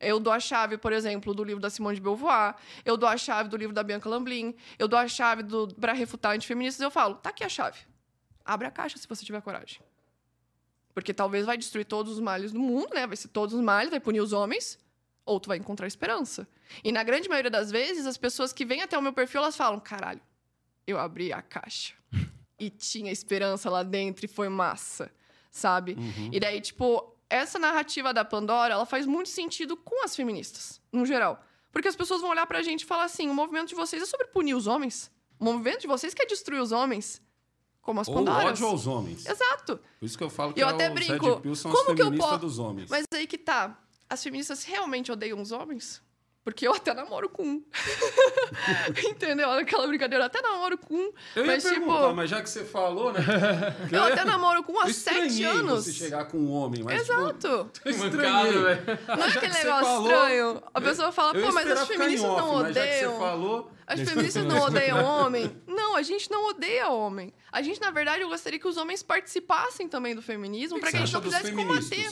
Eu 0.00 0.18
dou 0.20 0.32
a 0.32 0.40
chave, 0.40 0.78
por 0.78 0.92
exemplo, 0.92 1.34
do 1.34 1.44
livro 1.44 1.60
da 1.60 1.68
Simone 1.68 1.96
de 1.96 2.00
Beauvoir, 2.00 2.54
eu 2.84 2.96
dou 2.96 3.08
a 3.08 3.16
chave 3.16 3.48
do 3.48 3.56
livro 3.56 3.74
da 3.74 3.82
Bianca 3.82 4.08
Lamblin, 4.08 4.54
eu 4.78 4.86
dou 4.88 4.98
a 4.98 5.06
chave 5.08 5.42
do 5.42 5.68
para 5.74 5.92
refutar 5.92 6.34
antifeministas, 6.34 6.80
eu 6.80 6.90
falo: 6.90 7.16
tá 7.16 7.30
aqui 7.30 7.44
a 7.44 7.48
chave. 7.48 7.80
Abre 8.44 8.66
a 8.66 8.70
caixa 8.70 8.96
se 8.96 9.06
você 9.06 9.24
tiver 9.24 9.42
coragem. 9.42 9.80
Porque 10.94 11.12
talvez 11.12 11.44
vai 11.44 11.56
destruir 11.58 11.84
todos 11.84 12.14
os 12.14 12.20
males 12.20 12.52
do 12.52 12.58
mundo, 12.58 12.94
né? 12.94 13.06
Vai 13.06 13.16
ser 13.16 13.28
todos 13.28 13.54
os 13.54 13.60
males, 13.60 13.90
vai 13.90 14.00
punir 14.00 14.20
os 14.20 14.32
homens, 14.32 14.78
ou 15.26 15.38
tu 15.38 15.48
vai 15.48 15.58
encontrar 15.58 15.86
esperança. 15.86 16.48
E 16.82 16.90
na 16.90 17.02
grande 17.02 17.28
maioria 17.28 17.50
das 17.50 17.70
vezes, 17.70 18.06
as 18.06 18.16
pessoas 18.16 18.52
que 18.52 18.64
vêm 18.64 18.82
até 18.82 18.96
o 18.96 19.02
meu 19.02 19.12
perfil, 19.12 19.42
elas 19.42 19.56
falam: 19.56 19.78
caralho, 19.78 20.20
eu 20.90 20.98
abri 20.98 21.32
a 21.32 21.42
caixa 21.42 21.94
e 22.58 22.70
tinha 22.70 23.12
esperança 23.12 23.68
lá 23.70 23.82
dentro 23.82 24.24
e 24.24 24.28
foi 24.28 24.48
massa, 24.48 25.10
sabe? 25.50 25.92
Uhum. 25.98 26.30
E 26.32 26.40
daí, 26.40 26.60
tipo, 26.60 27.14
essa 27.30 27.58
narrativa 27.58 28.12
da 28.14 28.24
Pandora, 28.24 28.74
ela 28.74 28.86
faz 28.86 29.06
muito 29.06 29.28
sentido 29.28 29.76
com 29.76 30.04
as 30.04 30.16
feministas, 30.16 30.80
no 30.92 31.04
geral. 31.06 31.42
Porque 31.70 31.86
as 31.88 31.94
pessoas 31.96 32.20
vão 32.22 32.30
olhar 32.30 32.46
pra 32.46 32.62
gente 32.62 32.82
e 32.82 32.86
falar 32.86 33.04
assim: 33.04 33.28
o 33.28 33.34
movimento 33.34 33.68
de 33.68 33.74
vocês 33.74 34.02
é 34.02 34.06
sobre 34.06 34.26
punir 34.28 34.54
os 34.54 34.66
homens. 34.66 35.10
O 35.38 35.44
movimento 35.44 35.82
de 35.82 35.86
vocês 35.86 36.14
quer 36.14 36.26
destruir 36.26 36.60
os 36.60 36.72
homens. 36.72 37.20
Como 37.82 38.00
as 38.00 38.08
Ou 38.08 38.14
Pandoras. 38.16 38.44
ódio 38.52 38.66
aos 38.66 38.86
homens. 38.86 39.24
Exato. 39.26 39.78
Por 39.98 40.04
isso 40.06 40.18
que 40.18 40.24
eu 40.24 40.28
falo 40.30 40.52
que 40.52 40.60
Eu 40.60 40.68
é 40.68 40.72
até 40.72 40.90
brinco, 40.90 41.18
como 41.20 41.40
que 41.40 41.48
eu 41.48 41.54
feministas 42.06 42.18
posso- 42.18 42.38
dos 42.38 42.58
homens. 42.58 42.90
Mas 42.90 43.04
aí 43.14 43.26
que 43.26 43.38
tá. 43.38 43.78
As 44.10 44.22
feministas 44.22 44.64
realmente 44.64 45.12
odeiam 45.12 45.40
os 45.40 45.52
homens? 45.52 46.02
Porque 46.48 46.66
eu 46.66 46.72
até 46.72 46.94
namoro 46.94 47.28
com 47.28 47.42
um. 47.42 47.62
Entendeu? 49.06 49.50
Aquela 49.50 49.86
brincadeira, 49.86 50.24
eu 50.24 50.26
até 50.26 50.40
namoro 50.40 50.78
com 50.78 50.94
um. 50.94 51.12
Eu 51.36 51.44
mas, 51.44 51.62
ia 51.62 51.74
tipo, 51.74 52.14
mas 52.14 52.30
já 52.30 52.40
que 52.40 52.48
você 52.48 52.64
falou, 52.64 53.12
né? 53.12 53.20
eu 53.92 54.02
até 54.02 54.24
namoro 54.24 54.62
com 54.62 54.72
um 54.72 54.80
há 54.80 54.90
sete 54.90 55.44
anos. 55.44 55.84
você 55.84 55.92
chegar 55.92 56.24
com 56.24 56.38
um 56.38 56.50
homem, 56.50 56.82
mas 56.82 57.02
tipo, 57.02 57.12
Exato. 57.12 57.48
Mancado, 57.84 58.06
estranhei. 58.06 58.52
velho. 58.52 58.98
Não 59.08 59.24
é 59.24 59.28
aquele 59.28 59.52
negócio 59.52 59.84
falou, 59.84 60.10
estranho. 60.10 60.62
A 60.72 60.80
pessoa 60.80 61.12
fala, 61.12 61.34
pô, 61.34 61.52
mas 61.52 61.70
as 61.70 61.86
feministas 61.86 62.30
off, 62.30 62.40
não 62.40 62.62
mas 62.62 62.74
já 62.74 62.86
que 62.86 62.92
você 62.92 63.06
odeiam. 63.06 63.18
falou, 63.18 63.70
As 63.86 64.00
feministas 64.00 64.44
não 64.46 64.60
odeiam 64.62 65.04
homem. 65.04 65.54
Não, 65.66 65.96
a 65.96 66.02
gente 66.02 66.30
não 66.30 66.48
odeia 66.48 66.88
homem. 66.88 67.34
A 67.52 67.60
gente, 67.60 67.78
na 67.78 67.90
verdade, 67.90 68.22
eu 68.22 68.28
gostaria 68.30 68.58
que 68.58 68.66
os 68.66 68.78
homens 68.78 69.02
participassem 69.02 69.86
também 69.86 70.14
do 70.14 70.22
feminismo 70.22 70.80
para 70.80 70.90
que 70.90 70.96
a 70.96 71.00
gente 71.00 71.12
não 71.12 71.20
precisasse 71.20 71.52
combater. 71.52 72.10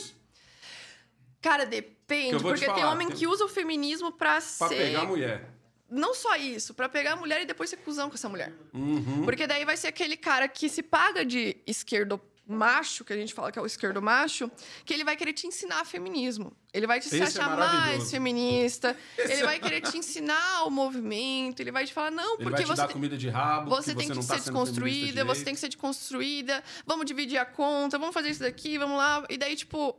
Cara, 1.47 1.65
Que 1.65 1.71
depende, 1.81 2.41
porque 2.41 2.65
tem 2.65 2.75
falar, 2.75 2.91
homem 2.91 3.07
tem- 3.07 3.17
que 3.17 3.27
usa 3.27 3.45
o 3.45 3.47
feminismo 3.47 4.11
pra 4.11 4.33
Pra 4.33 4.41
ser. 4.41 4.75
pegar 4.75 5.01
a 5.01 5.05
mulher. 5.05 5.49
Não 5.89 6.13
só 6.13 6.35
isso, 6.35 6.73
pra 6.73 6.89
pegar 6.89 7.13
a 7.13 7.15
mulher 7.15 7.41
e 7.41 7.45
depois 7.45 7.69
ser 7.69 7.77
cuzão 7.77 8.09
com 8.09 8.15
essa 8.15 8.27
mulher. 8.27 8.51
Uhum. 8.73 9.23
Porque 9.23 9.47
daí 9.47 9.63
vai 9.63 9.77
ser 9.77 9.87
aquele 9.87 10.17
cara 10.17 10.47
que 10.47 10.67
se 10.67 10.83
paga 10.83 11.23
de 11.25 11.55
esquerdo 11.65 12.19
macho, 12.49 13.03
que 13.05 13.11
a 13.11 13.15
gente 13.15 13.33
fala 13.33 13.51
que 13.51 13.59
é 13.59 13.61
o 13.61 13.65
esquerdo 13.65 14.01
macho, 14.01 14.49
que 14.85 14.93
ele 14.93 15.03
vai 15.03 15.15
querer 15.17 15.33
te 15.33 15.47
ensinar 15.47 15.83
feminismo. 15.85 16.51
Ele 16.73 16.87
vai 16.87 16.99
te 16.99 17.09
se 17.09 17.15
Esse 17.17 17.39
é 17.39 17.41
achar 17.43 17.49
maravilhoso. 17.49 17.97
mais 17.99 18.11
feminista. 18.11 18.95
Esse 19.17 19.33
ele 19.33 19.41
é 19.41 19.45
vai 19.45 19.59
querer 19.59 19.81
te 19.81 19.97
ensinar 19.97 20.63
o 20.65 20.69
movimento. 20.69 21.59
Ele 21.61 21.71
vai 21.71 21.85
te 21.85 21.93
falar, 21.93 22.11
não, 22.11 22.35
Ele 22.35 22.43
porque 22.43 22.49
vai 22.51 22.63
te 22.63 22.67
você 22.67 22.81
dar 22.81 22.87
tem- 22.87 22.93
comida 22.93 23.17
de 23.17 23.27
rabo, 23.29 23.69
você 23.69 23.91
que 23.91 23.97
tem 23.97 24.07
você 24.07 24.13
que 24.13 24.19
não 24.19 24.27
tá 24.27 24.33
ser 24.35 24.39
desconstruída, 24.41 25.25
você 25.25 25.43
tem 25.43 25.53
que 25.53 25.59
ser 25.59 25.67
desconstruída, 25.69 26.63
vamos 26.85 27.05
dividir 27.05 27.37
a 27.37 27.45
conta, 27.45 27.97
vamos 27.97 28.13
fazer 28.13 28.29
isso 28.29 28.41
daqui, 28.41 28.77
vamos 28.77 28.97
lá. 28.97 29.23
E 29.29 29.37
daí, 29.37 29.55
tipo. 29.55 29.97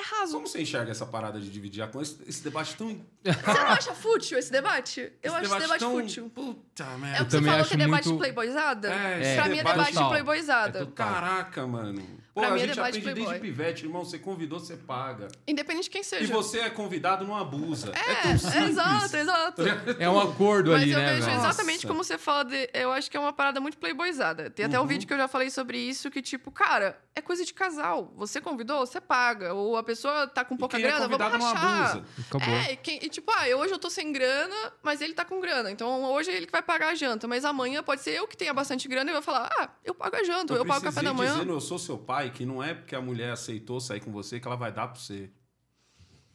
É 0.00 0.16
raso. 0.20 0.32
Como 0.34 0.46
você 0.46 0.62
enxerga 0.62 0.90
essa 0.90 1.04
parada 1.04 1.38
de 1.40 1.50
dividir 1.50 1.82
a 1.82 1.86
conta? 1.86 2.02
Esse, 2.02 2.16
esse 2.26 2.42
debate 2.44 2.74
tão... 2.76 2.88
Você 3.24 3.58
não 3.60 3.66
acha 3.68 3.94
fútil 3.94 4.38
esse 4.38 4.50
debate? 4.50 5.12
Eu 5.22 5.34
acho 5.34 5.46
esse 5.46 5.58
debate 5.60 5.80
tão... 5.80 5.92
fútil. 5.92 6.30
Puta 6.34 6.84
É 6.84 6.86
o 6.86 6.98
merda. 6.98 7.24
que 7.24 7.30
você 7.30 7.36
também 7.36 7.50
falou 7.50 7.60
acho 7.60 7.68
que 7.70 7.74
é 7.74 7.78
debate 7.78 8.08
muito- 8.08 8.18
playboyzada? 8.20 8.92
É, 8.92 9.20
esse 9.20 9.34
pra 9.34 9.44
mim 9.48 9.54
é 9.54 9.56
debate 9.58 9.76
debate 9.76 9.92
total. 9.94 10.08
playboyzada. 10.10 10.78
É. 10.82 10.86
Caraca, 10.94 11.66
mano. 11.66 12.20
Pô, 12.40 12.46
Pra 12.46 12.48
a 12.48 12.50
mim 12.52 12.56
é 12.56 12.66
gente 12.66 12.74
debate 12.74 12.98
aprende 12.98 13.02
playboy. 13.12 13.24
desde 13.26 13.40
pivete, 13.40 13.84
irmão. 13.84 14.04
Você 14.04 14.18
convidou, 14.18 14.58
você 14.60 14.76
paga. 14.76 15.28
Independente 15.46 15.84
de 15.84 15.90
quem 15.90 16.00
E 16.00 16.04
seja. 16.04 16.32
você 16.32 16.60
é 16.60 16.70
convidado, 16.70 17.26
não 17.26 17.36
abusa. 17.36 17.92
É, 17.94 18.10
É, 18.10 18.14
tão 18.22 18.38
simples. 18.38 18.54
é 18.54 18.64
exato, 18.68 19.16
exato. 19.16 19.62
É 19.98 20.08
um 20.08 20.18
acordo 20.20 20.70
Mas 20.72 20.82
ali, 20.82 20.92
eu 20.92 20.98
né, 20.98 21.14
vejo 21.14 21.26
velho? 21.26 21.38
exatamente 21.38 21.76
Nossa. 21.76 21.86
como 21.88 22.04
você 22.04 22.18
fala 22.18 22.44
de. 22.44 22.70
Eu 22.72 22.92
acho 22.92 23.10
que 23.10 23.16
é 23.16 23.20
uma 23.20 23.32
parada 23.32 23.60
muito 23.60 23.78
playboyzada. 23.78 24.50
Tem 24.50 24.66
até 24.66 24.78
um 24.78 24.82
Uhum. 24.82 24.88
vídeo 24.88 25.06
que 25.06 25.12
eu 25.12 25.18
já 25.18 25.28
falei 25.28 25.50
sobre 25.50 25.78
isso, 25.78 26.10
que, 26.10 26.22
tipo, 26.22 26.50
cara, 26.50 26.98
é 27.14 27.20
coisa 27.20 27.44
de 27.44 27.52
casal. 27.52 28.12
Você 28.16 28.40
convidou, 28.40 28.80
você 28.86 29.00
paga. 29.00 29.52
Ou 29.54 29.76
a 29.76 29.82
pessoa 29.82 30.26
tá 30.26 30.44
com 30.44 30.56
pouca 30.56 30.76
quem 30.76 30.84
é 30.86 30.88
grana, 30.88 31.08
vamos 31.08 31.18
convidado 31.18 31.38
não 31.42 31.52
rachar. 31.54 31.90
abusa. 31.90 32.04
Acabou. 32.28 32.48
É, 32.54 32.72
e, 32.72 32.76
quem- 32.76 32.98
e 33.02 33.08
tipo, 33.08 33.30
ah, 33.36 33.48
eu- 33.48 33.58
hoje 33.58 33.72
eu 33.72 33.78
tô 33.78 33.90
sem 33.90 34.12
grana, 34.12 34.72
mas 34.82 35.00
ele 35.00 35.12
tá 35.14 35.24
com 35.24 35.40
grana. 35.40 35.70
Então 35.70 36.04
hoje 36.04 36.30
é 36.30 36.34
ele 36.36 36.46
que 36.46 36.52
vai 36.52 36.62
pagar 36.62 36.88
a 36.90 36.94
janta. 36.94 37.26
Mas 37.28 37.44
amanhã 37.44 37.82
pode 37.82 38.00
ser 38.02 38.10
eu 38.12 38.26
que 38.26 38.36
tenha 38.36 38.54
bastante 38.54 38.88
grana 38.88 39.10
e 39.10 39.12
vai 39.12 39.22
falar, 39.22 39.48
ah, 39.58 39.68
eu 39.84 39.94
pago 39.94 40.16
a 40.16 40.24
janta, 40.24 40.54
eu, 40.54 40.64
pago 40.64 40.80
o 40.80 40.82
café 40.84 41.02
da 41.02 41.12
manhã. 41.12 41.32
dizendo, 41.34 41.52
eu 41.52 41.60
sou 41.60 41.78
seu 41.78 41.98
pai, 41.98 42.29
que 42.30 42.46
não 42.46 42.62
é 42.62 42.72
porque 42.74 42.94
a 42.94 43.00
mulher 43.00 43.32
aceitou 43.32 43.80
sair 43.80 44.00
com 44.00 44.10
você 44.12 44.38
que 44.40 44.46
ela 44.46 44.56
vai 44.56 44.72
dar 44.72 44.88
pra 44.88 45.00
você. 45.00 45.30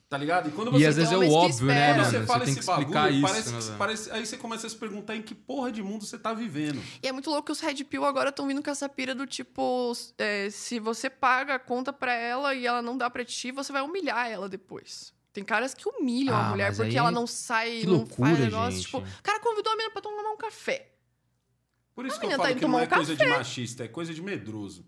Tá 0.08 0.20
ligado? 0.20 0.50
E 0.50 0.52
quando 0.52 0.70
você 0.72 0.84
E 0.84 0.86
às 0.88 0.96
vezes 0.96 1.12
é 1.12 1.18
o 1.18 1.32
óbvio, 1.32 1.66
né, 1.66 1.94
mano? 1.94 2.06
você 2.06 2.20
Você 2.20 2.26
fala 2.28 2.44
esse 2.44 2.54
que 2.54 2.60
explicar 2.60 2.92
bagulho, 2.94 3.14
isso, 3.16 3.22
parece, 3.28 3.52
né, 3.52 3.60
que- 3.60 3.78
parece- 3.78 4.12
aí 4.12 4.26
você 4.26 4.38
começa 4.38 4.68
a 4.68 4.70
se 4.70 4.76
perguntar 4.76 5.16
em 5.16 5.22
que 5.24 5.34
porra 5.34 5.72
de 5.72 5.82
mundo 5.82 6.06
você 6.06 6.18
tá 6.18 6.32
vivendo. 6.32 6.80
E 7.02 7.08
é 7.08 7.12
muito 7.12 7.28
louco 7.30 7.48
que 7.48 7.52
os 7.52 7.60
Red 7.60 7.84
Pill 7.86 8.06
agora 8.06 8.30
estão 8.30 8.48
vindo 8.48 8.62
com 8.62 8.70
essa 8.70 8.88
pira 8.88 9.16
do 9.16 9.26
tipo: 9.26 9.92
é, 10.20 10.50
se 10.52 10.80
você 10.80 11.10
paga 11.10 11.56
a 11.56 11.60
conta 11.60 11.92
pra 11.92 12.14
ela 12.14 12.54
e 12.54 12.68
ela 12.68 12.84
não 12.84 12.96
dá 12.96 13.10
pra 13.10 13.26
ti, 13.26 13.52
você 13.52 13.74
vai 13.74 13.82
humilhar 13.82 14.30
ela 14.30 14.48
depois. 14.48 15.12
Tem 15.34 15.44
caras 15.44 15.74
que 15.74 15.90
humilham 15.90 16.36
Ah, 16.36 16.46
a 16.48 16.50
mulher 16.52 16.74
porque 16.76 16.92
aí- 16.92 16.96
ela 16.98 17.12
não 17.12 17.26
sai, 17.26 17.80
que 17.80 17.88
não 17.88 17.94
loucura, 17.96 18.30
faz 18.30 18.40
negócio. 18.40 18.72
gente. 18.74 18.86
Tipo, 18.86 19.00
o 19.00 19.24
cara 19.24 19.40
convidou 19.40 19.74
a 19.74 19.76
menina 19.76 19.92
pra 19.92 20.02
tomar 20.04 20.32
um 20.32 20.38
café. 20.38 20.92
Por 21.96 22.06
isso 22.06 22.16
A 22.16 22.20
que 22.20 22.26
eu 22.26 22.30
menina 22.30 22.38
tá 22.38 22.44
falo 22.44 22.52
indo 22.54 22.60
que 22.60 22.72
não 22.72 22.80
é 22.80 22.84
um 22.84 22.88
coisa 22.88 23.16
de 23.16 23.26
machista, 23.26 23.84
é 23.84 23.88
coisa 23.88 24.14
de 24.14 24.22
medroso. 24.22 24.86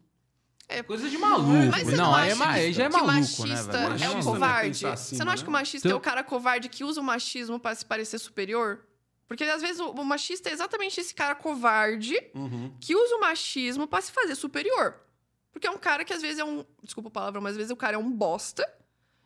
É, 0.69 0.83
Coisa 0.83 1.09
de 1.09 1.17
maluco. 1.17 1.49
Mas 1.71 1.83
você 1.83 1.95
não, 1.95 2.11
não 2.11 2.17
é 2.19 2.33
aí 2.45 2.73
já 2.73 2.83
é 2.85 2.89
maluco, 2.89 3.11
né, 3.13 3.19
machista 3.21 3.71
velho? 3.71 3.85
é 3.85 3.89
Machista 3.89 4.09
um 4.09 4.13
não 4.13 4.19
é 4.19 4.23
covarde? 4.23 4.67
pensar 4.69 4.93
assim, 4.93 5.15
você 5.15 5.23
não 5.23 5.31
acha 5.31 5.41
né? 5.41 5.45
que 5.45 5.49
o 5.49 5.53
machista 5.53 5.87
Então- 5.87 5.95
é 5.95 5.99
o 5.99 6.01
cara 6.03 6.23
covarde 6.23 6.67
que 6.69 6.83
usa 6.83 6.99
o 6.99 7.03
machismo 7.03 7.59
pra 7.59 7.73
se 7.73 7.85
parecer 7.85 8.19
superior? 8.19 8.85
Porque 9.27 9.43
às 9.45 9.61
vezes 9.61 9.79
o, 9.79 9.91
o 9.91 10.05
machista 10.05 10.49
é 10.49 10.53
exatamente 10.53 10.99
esse 10.99 11.13
cara 11.13 11.35
covarde 11.35 12.15
Uhum. 12.35 12.73
que 12.81 12.95
usa 12.95 13.15
o 13.15 13.19
machismo 13.21 13.87
pra 13.87 14.01
se 14.01 14.11
fazer 14.11 14.35
superior. 14.35 14.95
Porque 15.51 15.65
é 15.67 15.71
um 15.71 15.77
cara 15.77 16.03
que 16.05 16.13
às 16.13 16.21
vezes 16.21 16.37
é 16.39 16.43
um. 16.43 16.63
Desculpa 16.83 17.09
a 17.09 17.11
palavra, 17.11 17.41
mas 17.41 17.51
às 17.51 17.57
vezes 17.57 17.71
o 17.71 17.75
cara 17.75 17.95
é 17.95 17.97
um 17.97 18.11
bosta. 18.11 18.67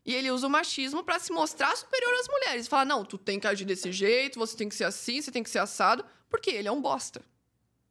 E 0.06 0.16
ele 0.16 0.32
usa 0.32 0.48
o 0.48 0.50
machismo 0.50 1.04
pra 1.04 1.20
se 1.20 1.32
mostrar 1.32 1.76
superior 1.76 2.14
às 2.16 2.28
mulheres. 2.28 2.68
Fala, 2.68 2.86
não, 2.86 3.04
tu 3.06 3.18
tem 3.18 3.40
que 3.40 3.46
agir 3.48 3.66
desse 3.66 3.92
jeito, 3.92 4.40
você 4.40 4.56
tem 4.58 4.68
que 4.70 4.74
ser 4.76 4.86
assim, 4.86 5.22
você 5.22 5.30
tem 5.32 5.44
que 5.44 5.50
ser 5.50 5.60
assado, 5.60 6.04
porque 6.30 6.50
ele 6.50 6.68
é 6.68 6.72
um 6.72 6.82
bosta. 6.82 7.22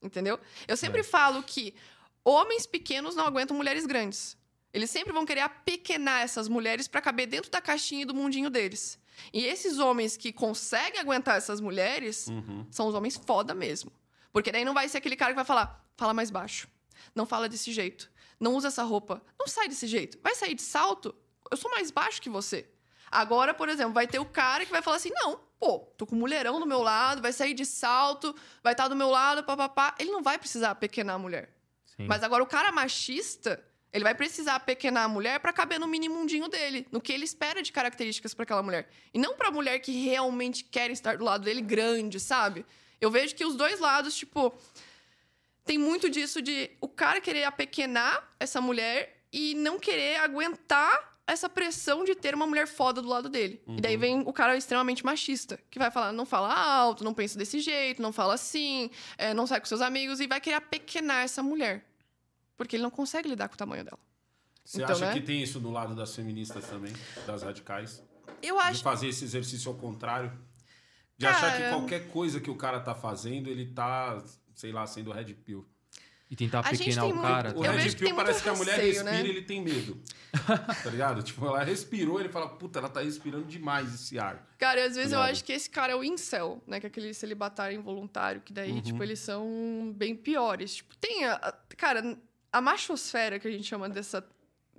Entendeu? 0.03 0.41
Eu 0.67 0.77
sempre 0.77 1.01
É. 1.01 1.05
falo 1.05 1.43
que 1.43 1.75
homens 2.25 2.67
pequenos 2.67 3.15
não 3.15 3.25
aguentam 3.27 3.57
mulheres 3.57 3.87
grandes. 3.87 4.37
Eles 4.73 4.91
sempre 4.91 5.13
vão 5.13 5.27
querer 5.27 5.41
apequenar 5.41 6.21
essas 6.23 6.49
mulheres 6.49 6.87
pra 6.87 7.01
caber 7.01 7.27
dentro 7.27 7.51
da 7.51 7.61
caixinha 7.61 8.03
e 8.03 8.05
do 8.05 8.15
mundinho 8.15 8.49
deles. 8.51 8.99
E 9.33 9.45
esses 9.45 9.79
homens 9.79 10.17
que 10.17 10.33
conseguem 10.33 11.01
aguentar 11.01 11.37
essas 11.37 11.61
mulheres 11.61 12.29
Uhum. 12.29 12.67
são 12.71 12.87
os 12.87 12.95
homens 12.95 13.17
foda 13.17 13.53
mesmo. 13.55 13.91
Porque 14.33 14.53
daí 14.53 14.65
não 14.65 14.73
vai 14.75 14.89
ser 14.89 14.99
aquele 14.99 15.17
cara 15.17 15.33
que 15.33 15.37
vai 15.37 15.45
falar, 15.45 15.85
fala 15.97 16.15
mais 16.15 16.31
baixo. 16.31 16.69
Não 17.15 17.27
fala 17.27 17.49
desse 17.49 17.73
jeito. 17.73 18.11
Não 18.39 18.55
usa 18.55 18.69
essa 18.69 18.83
roupa. 18.85 19.21
Não 19.39 19.49
sai 19.49 19.69
desse 19.69 19.87
jeito. 19.89 20.19
Vai 20.23 20.35
sair 20.37 20.55
de 20.55 20.63
salto? 20.63 21.15
Eu 21.51 21.57
sou 21.57 21.71
mais 21.71 21.91
baixo 21.91 22.23
que 22.23 22.31
você. 22.31 22.69
Agora, 23.11 23.53
por 23.53 23.69
exemplo, 23.69 23.93
vai 23.93 24.07
ter 24.07 24.21
o 24.21 24.25
cara 24.25 24.65
que 24.65 24.71
vai 24.71 24.81
falar 24.81 24.97
assim: 24.97 25.11
não, 25.13 25.41
pô, 25.59 25.81
tô 25.99 26.07
com 26.07 26.15
um 26.15 26.19
mulherão 26.21 26.61
do 26.61 26.65
meu 26.67 26.81
lado, 26.81 27.21
vai 27.21 27.33
sair 27.33 27.55
de 27.55 27.67
salto, 27.67 28.35
vai 28.63 28.73
estar 28.73 28.87
do 28.87 28.95
meu 28.95 29.11
lado, 29.11 29.43
papapá. 29.43 29.97
Ele 29.99 30.13
não 30.13 30.23
vai 30.23 30.39
precisar 30.39 30.77
pequenar 30.77 31.17
a 31.17 31.19
mulher. 31.19 31.53
Sim. 32.01 32.07
Mas 32.07 32.23
agora 32.23 32.43
o 32.43 32.47
cara 32.47 32.73
machista, 32.73 33.63
ele 33.93 34.05
vai 34.05 34.15
precisar 34.15 34.61
pequenar 34.61 35.05
a 35.05 35.09
mulher 35.09 35.39
pra 35.41 35.53
caber 35.53 35.79
no 35.79 35.87
mini 35.87 36.09
mundinho 36.09 36.49
dele, 36.49 36.87
no 36.91 37.01
que 37.01 37.13
ele 37.13 37.25
espera 37.25 37.63
de 37.63 37.73
características 37.73 38.33
pra 38.33 38.45
aquela 38.45 38.63
mulher. 38.63 38.89
E 39.13 39.19
não 39.19 39.35
pra 39.35 39.51
mulher 39.51 39.79
que 39.81 39.93
realmente 39.93 40.65
quer 40.65 40.91
estar 40.91 41.19
do 41.19 41.25
lado 41.25 41.45
dele 41.45 41.61
grande, 41.61 42.19
sabe? 42.19 42.65
Eu 43.01 43.11
vejo 43.11 43.35
que 43.35 43.45
os 43.45 43.55
dois 43.57 43.81
lados, 43.81 44.15
tipo, 44.15 44.55
tem 45.65 45.79
muito 45.79 46.09
disso 46.09 46.41
de 46.41 46.71
o 46.81 46.89
cara 46.89 47.21
querer 47.21 47.45
apequenar 47.45 48.29
essa 48.39 48.61
mulher 48.61 49.25
e 49.33 49.55
não 49.55 49.79
querer 49.79 50.17
aguentar 50.17 51.11
essa 51.27 51.49
pressão 51.49 52.05
de 52.05 52.15
ter 52.17 52.35
uma 52.35 52.47
mulher 52.47 52.67
foda 52.67 53.01
do 53.01 53.09
lado 53.09 53.29
dele. 53.29 53.63
E 53.79 53.81
daí 53.81 53.97
vem 53.97 54.21
o 54.27 54.33
cara 54.33 54.57
extremamente 54.57 55.05
machista, 55.05 55.61
que 55.71 55.79
vai 55.79 55.91
falar, 55.91 56.13
não 56.13 56.27
fala 56.27 56.53
alto, 56.53 57.05
não 57.05 57.15
pensa 57.15 57.39
desse 57.39 57.61
jeito, 57.61 58.03
não 58.03 58.13
fala 58.13 58.35
assim, 58.35 58.91
é, 59.17 59.33
não 59.33 59.47
sai 59.47 59.61
com 59.61 59.67
seus 59.67 59.81
amigos 59.81 60.19
e 60.21 60.27
vai 60.27 60.41
querer 60.41 60.57
apequenar 60.57 61.23
essa 61.23 61.41
mulher. 61.43 61.85
Porque 62.61 62.77
ele 62.77 62.83
não 62.83 62.91
consegue 62.91 63.27
lidar 63.27 63.49
com 63.49 63.55
o 63.55 63.57
tamanho 63.57 63.83
dela. 63.83 63.99
Você 64.63 64.83
Então, 64.83 64.95
acha 64.95 65.07
né? 65.07 65.13
que 65.15 65.23
tem 65.23 65.43
isso 65.43 65.59
no 65.61 65.71
lado 65.71 65.95
das 65.95 66.15
feministas 66.15 66.63
também, 66.67 66.93
das 67.27 67.43
radicais? 67.43 68.03
Eu 68.43 68.57
De 68.57 68.61
acho 68.61 68.83
fazer 68.83 69.09
esse 69.09 69.25
exercício 69.25 69.71
ao 69.71 69.79
contrário? 69.79 70.31
De 71.17 71.25
achar 71.27 71.53
que 71.53 71.63
Cara- 71.63 71.71
qualquer 71.75 72.09
coisa 72.09 72.39
que 72.39 72.51
o 72.51 72.55
cara 72.55 72.79
tá 72.79 72.95
fazendo, 72.95 73.49
ele 73.49 73.73
tá, 73.73 74.23
sei 74.55 74.73
lá, 74.73 74.87
sendo 74.87 75.11
red 75.11 75.33
pill. 75.33 75.67
E 76.31 76.37
tentar 76.37 76.61
A 76.61 76.73
gente 76.75 76.85
pequenar 76.85 77.05
tem 77.07 77.13
o 77.13 77.17
muito- 77.17 77.29
cara. 77.29 77.59
O 77.59 77.65
Eu 77.65 77.73
red 77.73 77.91
pill 77.97 78.09
muito 78.09 78.15
parece 78.17 78.43
que 78.43 78.49
a 78.51 78.55
mulher 78.55 78.75
receio, 78.77 78.93
respira 78.93 79.11
né? 79.11 79.23
e 79.27 79.29
ele 79.31 79.43
tem 79.43 79.63
medo. 79.63 80.01
tá 80.85 80.91
ligado? 80.91 81.23
Tipo, 81.23 81.47
ela 81.47 81.65
respirou, 81.65 82.21
ele 82.21 82.29
fala, 82.29 82.49
puta, 82.51 82.79
ela 82.79 82.89
tá 82.91 83.01
respirando 83.01 83.47
demais 83.47 83.93
esse 83.95 84.19
ar. 84.19 84.47
Cara, 84.59 84.85
às 84.85 84.95
vezes 84.97 85.11
eu 85.13 85.19
Ligado? 85.19 85.33
acho 85.33 85.45
que 85.45 85.53
esse 85.53 85.69
cara 85.71 85.93
é 85.93 85.97
o 85.97 86.05
incel, 86.05 86.63
né? 86.67 86.79
Que 86.79 86.87
é 86.87 86.89
aquele 86.89 87.15
celibatário 87.15 87.75
involuntário, 87.77 88.43
que 88.43 88.53
daí, 88.53 88.71
Uhum. 88.73 88.83
tipo, 88.83 89.03
eles 89.03 89.19
são 89.19 89.93
bem 89.97 90.15
piores. 90.15 90.77
Tipo, 90.77 90.95
tem 90.99 91.25
a- 91.25 91.53
Cara, 91.77 92.17
a 92.53 92.61
machosfera 92.61 93.39
que 93.39 93.49
a 93.49 93.51
gente 93.51 93.65
chama 93.65 93.89
dessa... 93.89 94.27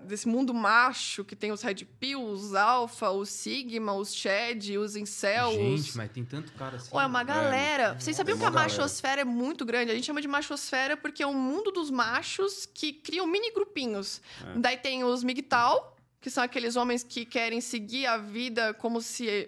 Desse 0.03 0.27
mundo 0.27 0.51
macho, 0.51 1.23
que 1.23 1.35
tem 1.35 1.51
os 1.51 1.61
Red 1.61 1.85
Pill, 1.99 2.23
os 2.23 2.55
Alpha, 2.55 3.11
os 3.11 3.29
Sigma, 3.29 3.93
os 3.93 4.15
Shed, 4.15 4.75
os 4.75 4.95
Incels. 4.95 5.53
Gente, 5.53 5.95
mas 5.95 6.09
tem 6.09 6.25
tanto 6.25 6.51
cara 6.53 6.77
assim. 6.77 6.89
Ou 6.91 6.99
é 6.99 7.05
uma 7.05 7.23
galera. 7.23 7.93
Vocês 7.99 8.17
sabiam 8.17 8.35
que 8.35 8.43
a 8.43 8.49
galera. 8.49 8.67
machosfera 8.67 9.21
é 9.21 9.23
muito 9.23 9.63
grande? 9.63 9.91
A 9.91 9.93
gente 9.93 10.05
chama 10.05 10.19
de 10.19 10.27
machosfera 10.27 10.97
porque 10.97 11.21
é 11.21 11.27
um 11.27 11.35
mundo 11.35 11.69
dos 11.69 11.91
machos 11.91 12.65
que 12.65 12.93
criam 12.93 13.27
mini 13.27 13.51
grupinhos. 13.51 14.23
É. 14.43 14.57
Daí 14.57 14.77
tem 14.77 15.03
os 15.03 15.23
MGTOW, 15.23 15.95
que 16.19 16.31
são 16.31 16.43
aqueles 16.43 16.75
homens 16.75 17.03
que 17.03 17.23
querem 17.23 17.61
seguir 17.61 18.07
a 18.07 18.17
vida 18.17 18.73
como 18.73 19.03
se. 19.03 19.47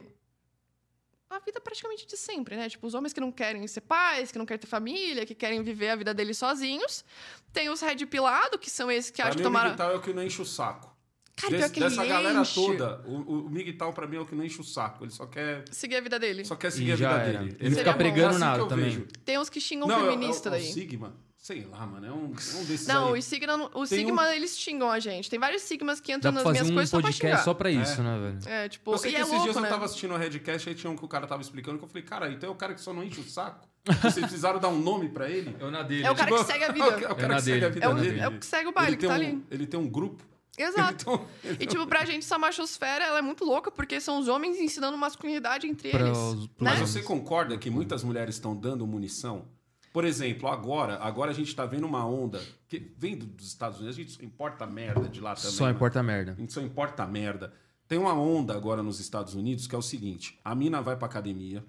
A 1.35 1.39
vida 1.39 1.59
praticamente 1.59 2.05
de 2.05 2.15
sempre, 2.15 2.55
né? 2.55 2.69
Tipo, 2.69 2.85
os 2.85 2.93
homens 2.93 3.11
que 3.11 3.19
não 3.19 3.31
querem 3.31 3.65
ser 3.67 3.81
pais, 3.81 4.31
que 4.31 4.37
não 4.37 4.45
querem 4.45 4.59
ter 4.61 4.67
família, 4.67 5.25
que 5.25 5.33
querem 5.33 5.63
viver 5.63 5.89
a 5.89 5.95
vida 5.95 6.13
deles 6.13 6.37
sozinhos. 6.37 7.03
Tem 7.51 7.69
os 7.69 7.81
red 7.81 8.05
pilado, 8.05 8.59
que 8.59 8.69
são 8.69 8.91
esses 8.91 9.09
que 9.09 9.17
pra 9.17 9.25
acham 9.29 9.37
que 9.37 9.41
o 9.41 9.43
tomaram. 9.43 9.71
Miguel 9.71 9.89
é 9.91 9.95
o 9.95 10.01
que 10.01 10.13
não 10.13 10.21
enche 10.23 10.39
o 10.41 10.45
saco. 10.45 10.93
Cara, 11.35 11.57
pior 11.57 11.69
que 11.71 11.79
ele 11.79 11.89
dessa 11.89 12.05
galera 12.05 12.39
enche. 12.41 12.53
toda, 12.53 13.01
o, 13.07 13.45
o 13.47 13.49
Miguel 13.49 13.91
pra 13.93 14.05
mim 14.05 14.17
é 14.17 14.19
o 14.19 14.25
que 14.27 14.35
não 14.35 14.45
enche 14.45 14.61
o 14.61 14.63
saco. 14.63 15.03
Ele 15.03 15.09
só 15.11 15.25
quer, 15.25 15.65
Seguir 15.71 15.95
a 15.95 16.01
vida 16.01 16.19
dele. 16.19 16.45
só 16.45 16.55
quer 16.55 16.67
E 16.67 16.71
seguir 16.71 16.91
a 16.91 16.95
já 16.95 17.17
vida 17.17 17.29
era. 17.29 17.39
dele. 17.39 17.57
Ele 17.59 17.75
fica 17.75 17.89
é 17.89 17.93
pregando 17.93 18.27
assim 18.27 18.37
que 18.37 18.45
nada 18.45 18.59
eu 18.59 18.67
também. 18.67 18.85
vejo. 18.85 19.07
Tem 19.25 19.39
uns 19.39 19.49
que 19.49 19.59
xingam 19.59 19.87
Não, 19.87 20.01
é 20.01 20.03
o- 20.03 20.11
feminista 20.11 20.49
é 20.49 20.51
o, 20.51 20.51
daí. 20.51 20.69
o 20.69 20.73
Sigma. 20.73 21.15
Sei 21.43 21.65
lá, 21.69 21.85
mano. 21.85 22.07
É 22.07 22.09
um, 22.09 22.23
é 22.27 22.55
um 22.55 22.63
desses 22.63 22.87
Não, 22.87 23.13
aí. 23.13 23.19
o 23.19 23.21
Sigma, 23.21 23.65
o 23.73 23.85
Tem 23.85 24.05
Sigma 24.05 24.33
eles 24.33 24.57
xingam 24.57 24.89
a 24.89 24.97
gente. 24.97 25.29
Tem 25.29 25.37
vários 25.37 25.61
Sigmas 25.63 25.99
que 25.99 26.13
Dá 26.13 26.17
entram 26.17 26.31
pra 26.31 26.41
nas 26.41 26.43
fazer 26.43 26.59
minhas 26.59 26.69
um 26.71 26.73
coisas 26.73 26.89
só 26.89 26.97
pra 26.97 27.03
podcast 27.09 27.27
xingar. 27.35 27.43
só 27.43 27.53
pra 27.53 27.69
isso, 27.69 27.99
É. 27.99 28.03
né, 28.03 28.19
velho? 28.19 28.39
É, 28.55 28.69
tipo, 28.69 28.93
Eu 28.93 28.97
sei 28.97 29.11
e 29.11 29.13
que 29.13 29.17
é 29.19 29.21
esses 29.23 29.31
louco, 29.33 29.43
dias 29.51 29.55
né? 29.61 29.67
eu 29.67 29.71
tava 29.73 29.83
assistindo 29.85 30.13
o 30.13 30.17
Redcast, 30.17 30.69
aí 30.69 30.73
tinha 30.75 30.89
um 30.89 30.95
que 30.95 31.03
o 31.03 31.07
cara 31.09 31.27
tava 31.27 31.41
explicando, 31.41 31.77
que 31.77 31.83
eu 31.83 31.87
falei, 31.89 32.03
cara, 32.03 32.31
então 32.31 32.47
é 32.49 32.51
o 32.53 32.55
cara 32.55 32.73
que 32.73 32.79
só 32.79 32.93
não 32.93 33.03
enche 33.03 33.19
o 33.19 33.25
saco? 33.29 33.67
Vocês 34.01 34.19
precisaram 34.25 34.57
dar 34.57 34.69
um 34.69 34.79
nome 34.79 35.09
pra 35.09 35.29
ele? 35.29 35.53
Eu 35.59 35.69
na 35.69 35.83
dele. 35.83 36.05
É 36.05 36.11
o 36.11 36.15
cara 36.15 36.31
que 36.31 36.43
segue 36.45 36.63
a 36.63 36.71
vida. 36.71 36.85
É 36.85 37.11
o 37.11 37.15
cara 37.15 37.23
É 37.25 37.27
na 37.27 37.35
que 37.35 37.41
segue 37.41 37.65
a 37.65 37.69
vida 37.69 37.85
É 37.85 37.89
o, 37.89 37.93
dele. 37.95 38.19
é 38.21 38.27
o 38.29 38.39
que 38.39 38.45
segue 38.45 38.69
o 38.69 38.71
baile, 38.71 38.91
ele, 38.91 38.95
que 38.95 39.01
tem 39.01 39.09
tá 39.09 39.15
um, 39.15 39.27
ali. 39.27 39.43
ele 39.51 39.67
tem 39.67 39.79
um 39.81 39.89
grupo. 39.89 40.23
Exato. 40.57 41.03
Então, 41.43 41.57
E, 41.59 41.65
tipo, 41.65 41.85
pra 41.87 42.05
gente, 42.05 42.19
essa 42.23 42.37
machosfera, 42.37 43.03
ela 43.03 43.19
é 43.19 43.21
muito 43.21 43.43
louca, 43.43 43.69
porque 43.69 43.99
são 43.99 44.17
os 44.19 44.29
homens 44.29 44.57
ensinando 44.59 44.97
masculinidade 44.97 45.67
entre 45.67 45.89
Pra 45.89 46.05
eles. 46.07 46.17
os- 46.17 46.43
né? 46.43 46.49
Mas 46.59 46.73
homens. 46.75 46.89
você 46.91 47.01
concorda 47.01 47.57
que 47.57 47.69
muitas 47.69 48.01
mulheres 48.01 48.35
estão 48.35 48.55
dando 48.55 48.87
munição? 48.87 49.45
Por 49.93 50.03
exemplo, 50.05 50.49
agora, 50.49 50.97
agora 50.97 51.29
a 51.29 51.33
gente 51.35 51.55
tá 51.55 51.67
vendo 51.67 51.85
uma 51.85 52.03
onda 52.03 52.41
que 52.67 52.93
vem 52.97 53.15
do- 53.15 53.27
dos 53.27 53.47
Estados 53.47 53.77
Unidos, 53.79 53.95
a 53.95 54.01
gente 54.01 54.11
só 54.11 54.23
importa 54.23 54.65
merda 54.65 55.07
de 55.07 55.21
lá 55.21 55.35
também. 55.35 55.51
Só 55.51 55.65
né? 55.65 55.71
importa 55.71 56.01
merda. 56.01 56.31
A 56.31 56.35
gente 56.35 56.51
só 56.51 56.61
importa 56.61 57.05
merda. 57.05 57.53
Tem 57.87 57.99
uma 57.99 58.13
onda 58.13 58.55
agora 58.55 58.81
nos 58.81 58.99
Estados 58.99 59.35
Unidos 59.35 59.67
que 59.67 59.75
é 59.75 59.77
o 59.77 59.83
seguinte: 59.83 60.39
a 60.43 60.55
mina 60.55 60.81
vai 60.81 60.95
pra 60.95 61.05
academia, 61.05 61.63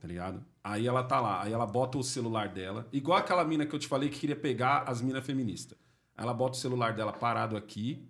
tá 0.00 0.06
ligado? 0.06 0.44
Aí 0.62 0.86
ela 0.86 1.02
tá 1.02 1.20
lá, 1.20 1.42
aí 1.42 1.52
ela 1.52 1.66
bota 1.66 1.98
o 1.98 2.04
celular 2.04 2.48
dela, 2.48 2.88
igual 2.92 3.18
aquela 3.18 3.44
mina 3.44 3.66
que 3.66 3.74
eu 3.74 3.80
te 3.80 3.88
falei 3.88 4.08
que 4.08 4.20
queria 4.20 4.36
pegar 4.36 4.84
as 4.86 5.02
minas 5.02 5.26
feministas. 5.26 5.76
Ela 6.16 6.32
bota 6.32 6.56
o 6.56 6.60
celular 6.60 6.94
dela 6.94 7.12
parado 7.12 7.56
aqui, 7.56 8.08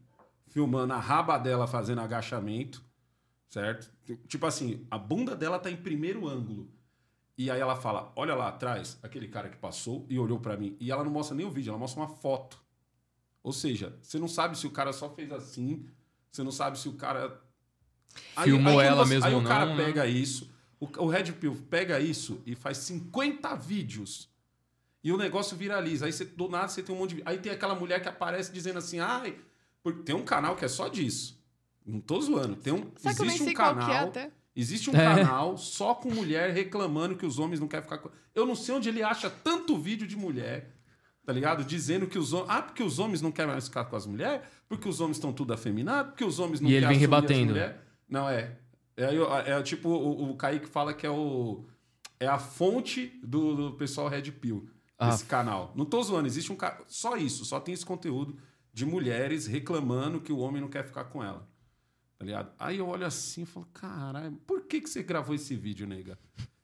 filmando 0.48 0.92
a 0.92 0.98
raba 0.98 1.38
dela 1.38 1.66
fazendo 1.66 2.02
agachamento, 2.02 2.84
certo? 3.48 3.90
Tipo 4.28 4.44
assim, 4.44 4.86
a 4.90 4.98
bunda 4.98 5.34
dela 5.34 5.58
tá 5.58 5.70
em 5.70 5.76
primeiro 5.76 6.28
ângulo. 6.28 6.68
E 7.36 7.50
aí 7.50 7.60
ela 7.60 7.76
fala: 7.76 8.12
Olha 8.16 8.34
lá 8.34 8.48
atrás, 8.48 8.98
aquele 9.02 9.28
cara 9.28 9.48
que 9.48 9.56
passou 9.56 10.06
e 10.08 10.18
olhou 10.18 10.38
pra 10.38 10.56
mim. 10.56 10.76
E 10.80 10.90
ela 10.90 11.04
não 11.04 11.10
mostra 11.10 11.36
nem 11.36 11.46
o 11.46 11.50
vídeo, 11.50 11.70
ela 11.70 11.78
mostra 11.78 12.00
uma 12.00 12.08
foto. 12.08 12.62
Ou 13.42 13.52
seja, 13.52 13.98
você 14.00 14.18
não 14.18 14.28
sabe 14.28 14.56
se 14.56 14.66
o 14.66 14.70
cara 14.70 14.92
só 14.92 15.10
fez 15.10 15.30
assim, 15.30 15.86
você 16.30 16.42
não 16.42 16.52
sabe 16.52 16.78
se 16.78 16.88
o 16.88 16.94
cara. 16.94 17.40
Filmou 18.42 18.74
quando 18.74 18.80
ela 18.80 19.04
mesmo 19.04 19.26
Aí 19.26 19.34
ou 19.34 19.40
o 19.40 19.44
cara 19.44 19.66
não, 19.66 19.76
né? 19.76 19.84
pega 19.86 20.06
isso, 20.06 20.48
o, 20.78 20.86
o 21.02 21.08
Red 21.08 21.32
Pill 21.32 21.56
pega 21.68 21.98
isso 21.98 22.40
e 22.46 22.54
faz 22.54 22.78
50 22.78 23.54
vídeos. 23.56 24.32
E 25.02 25.12
o 25.12 25.16
negócio 25.16 25.56
viraliza. 25.56 26.06
Aí 26.06 26.12
você, 26.12 26.24
do 26.24 26.48
nada 26.48 26.68
você 26.68 26.82
tem 26.82 26.94
um 26.94 26.98
monte 26.98 27.16
de. 27.16 27.22
Aí 27.26 27.38
tem 27.38 27.52
aquela 27.52 27.74
mulher 27.74 28.00
que 28.00 28.08
aparece 28.08 28.52
dizendo 28.52 28.78
assim: 28.78 29.00
ai, 29.00 29.36
porque 29.82 30.02
tem 30.02 30.14
um 30.14 30.24
canal 30.24 30.56
que 30.56 30.64
é 30.64 30.68
só 30.68 30.88
disso. 30.88 31.38
Não 31.84 32.00
tô 32.00 32.20
zoando. 32.20 32.56
Tem 32.56 32.72
um, 32.72 32.90
existe 33.04 33.42
um 33.42 33.52
qual 33.52 33.74
canal. 33.74 33.86
que 33.86 33.92
é 33.92 33.98
até? 33.98 34.32
Existe 34.56 34.88
um 34.90 34.94
É. 34.94 35.04
canal 35.04 35.56
só 35.58 35.94
com 35.94 36.10
mulher 36.10 36.52
reclamando 36.52 37.16
que 37.16 37.26
os 37.26 37.38
homens 37.38 37.58
não 37.60 37.66
querem 37.68 37.82
ficar 37.84 37.98
com. 37.98 38.08
Eu 38.34 38.46
não 38.46 38.54
sei 38.54 38.74
onde 38.74 38.88
ele 38.88 39.02
acha 39.02 39.28
tanto 39.28 39.76
vídeo 39.76 40.06
de 40.06 40.16
mulher, 40.16 40.76
tá 41.26 41.32
ligado? 41.32 41.64
Dizendo 41.64 42.06
que 42.06 42.18
os 42.18 42.32
homens. 42.32 42.50
Ah, 42.50 42.62
porque 42.62 42.82
os 42.82 42.98
homens 43.00 43.20
não 43.20 43.32
querem 43.32 43.50
mais 43.50 43.66
ficar 43.66 43.84
com 43.86 43.96
as 43.96 44.06
mulheres? 44.06 44.46
Porque 44.68 44.88
os 44.88 45.00
homens 45.00 45.16
estão 45.16 45.32
tudo 45.32 45.52
afeminados? 45.52 46.12
Porque 46.12 46.24
os 46.24 46.38
homens 46.38 46.60
não 46.60 46.70
E 46.70 46.74
ele 46.74 46.86
querem 46.86 46.98
vem 46.98 47.06
assumir 47.14 47.32
as 47.32 47.38
rebatendo. 47.56 47.80
Não, 48.08 48.28
é. 48.28 48.56
É, 48.96 49.06
é, 49.06 49.50
é 49.58 49.62
tipo, 49.62 49.88
o, 49.88 50.30
o 50.30 50.36
Kaique 50.36 50.66
fala 50.68 50.94
que 50.94 51.04
é 51.06 51.10
o. 51.10 51.64
É 52.20 52.28
a 52.28 52.38
fonte 52.38 53.18
do, 53.24 53.54
do 53.70 53.72
pessoal 53.76 54.06
Red 54.08 54.30
Pill, 54.30 54.68
Ah. 54.96 55.10
desse 55.10 55.24
canal. 55.24 55.72
Não 55.74 55.84
tô 55.84 56.00
zoando, 56.00 56.28
existe 56.28 56.52
um. 56.52 56.56
ca- 56.56 56.80
Só 56.86 57.16
isso, 57.16 57.44
só 57.44 57.58
tem 57.58 57.74
esse 57.74 57.84
conteúdo 57.84 58.38
de 58.72 58.86
mulheres 58.86 59.48
reclamando 59.48 60.20
que 60.20 60.32
o 60.32 60.38
homem 60.38 60.60
não 60.62 60.68
quer 60.68 60.84
ficar 60.86 61.04
com 61.06 61.22
ela. 61.24 61.48
Tá 62.18 62.24
ligado? 62.24 62.52
Aí 62.58 62.78
eu 62.78 62.86
olho 62.88 63.06
assim 63.06 63.42
e 63.42 63.46
falo, 63.46 63.66
caralho, 63.72 64.32
por 64.46 64.62
que, 64.62 64.80
que 64.80 64.88
você 64.88 65.02
gravou 65.02 65.34
esse 65.34 65.54
vídeo, 65.54 65.86
nega? 65.86 66.18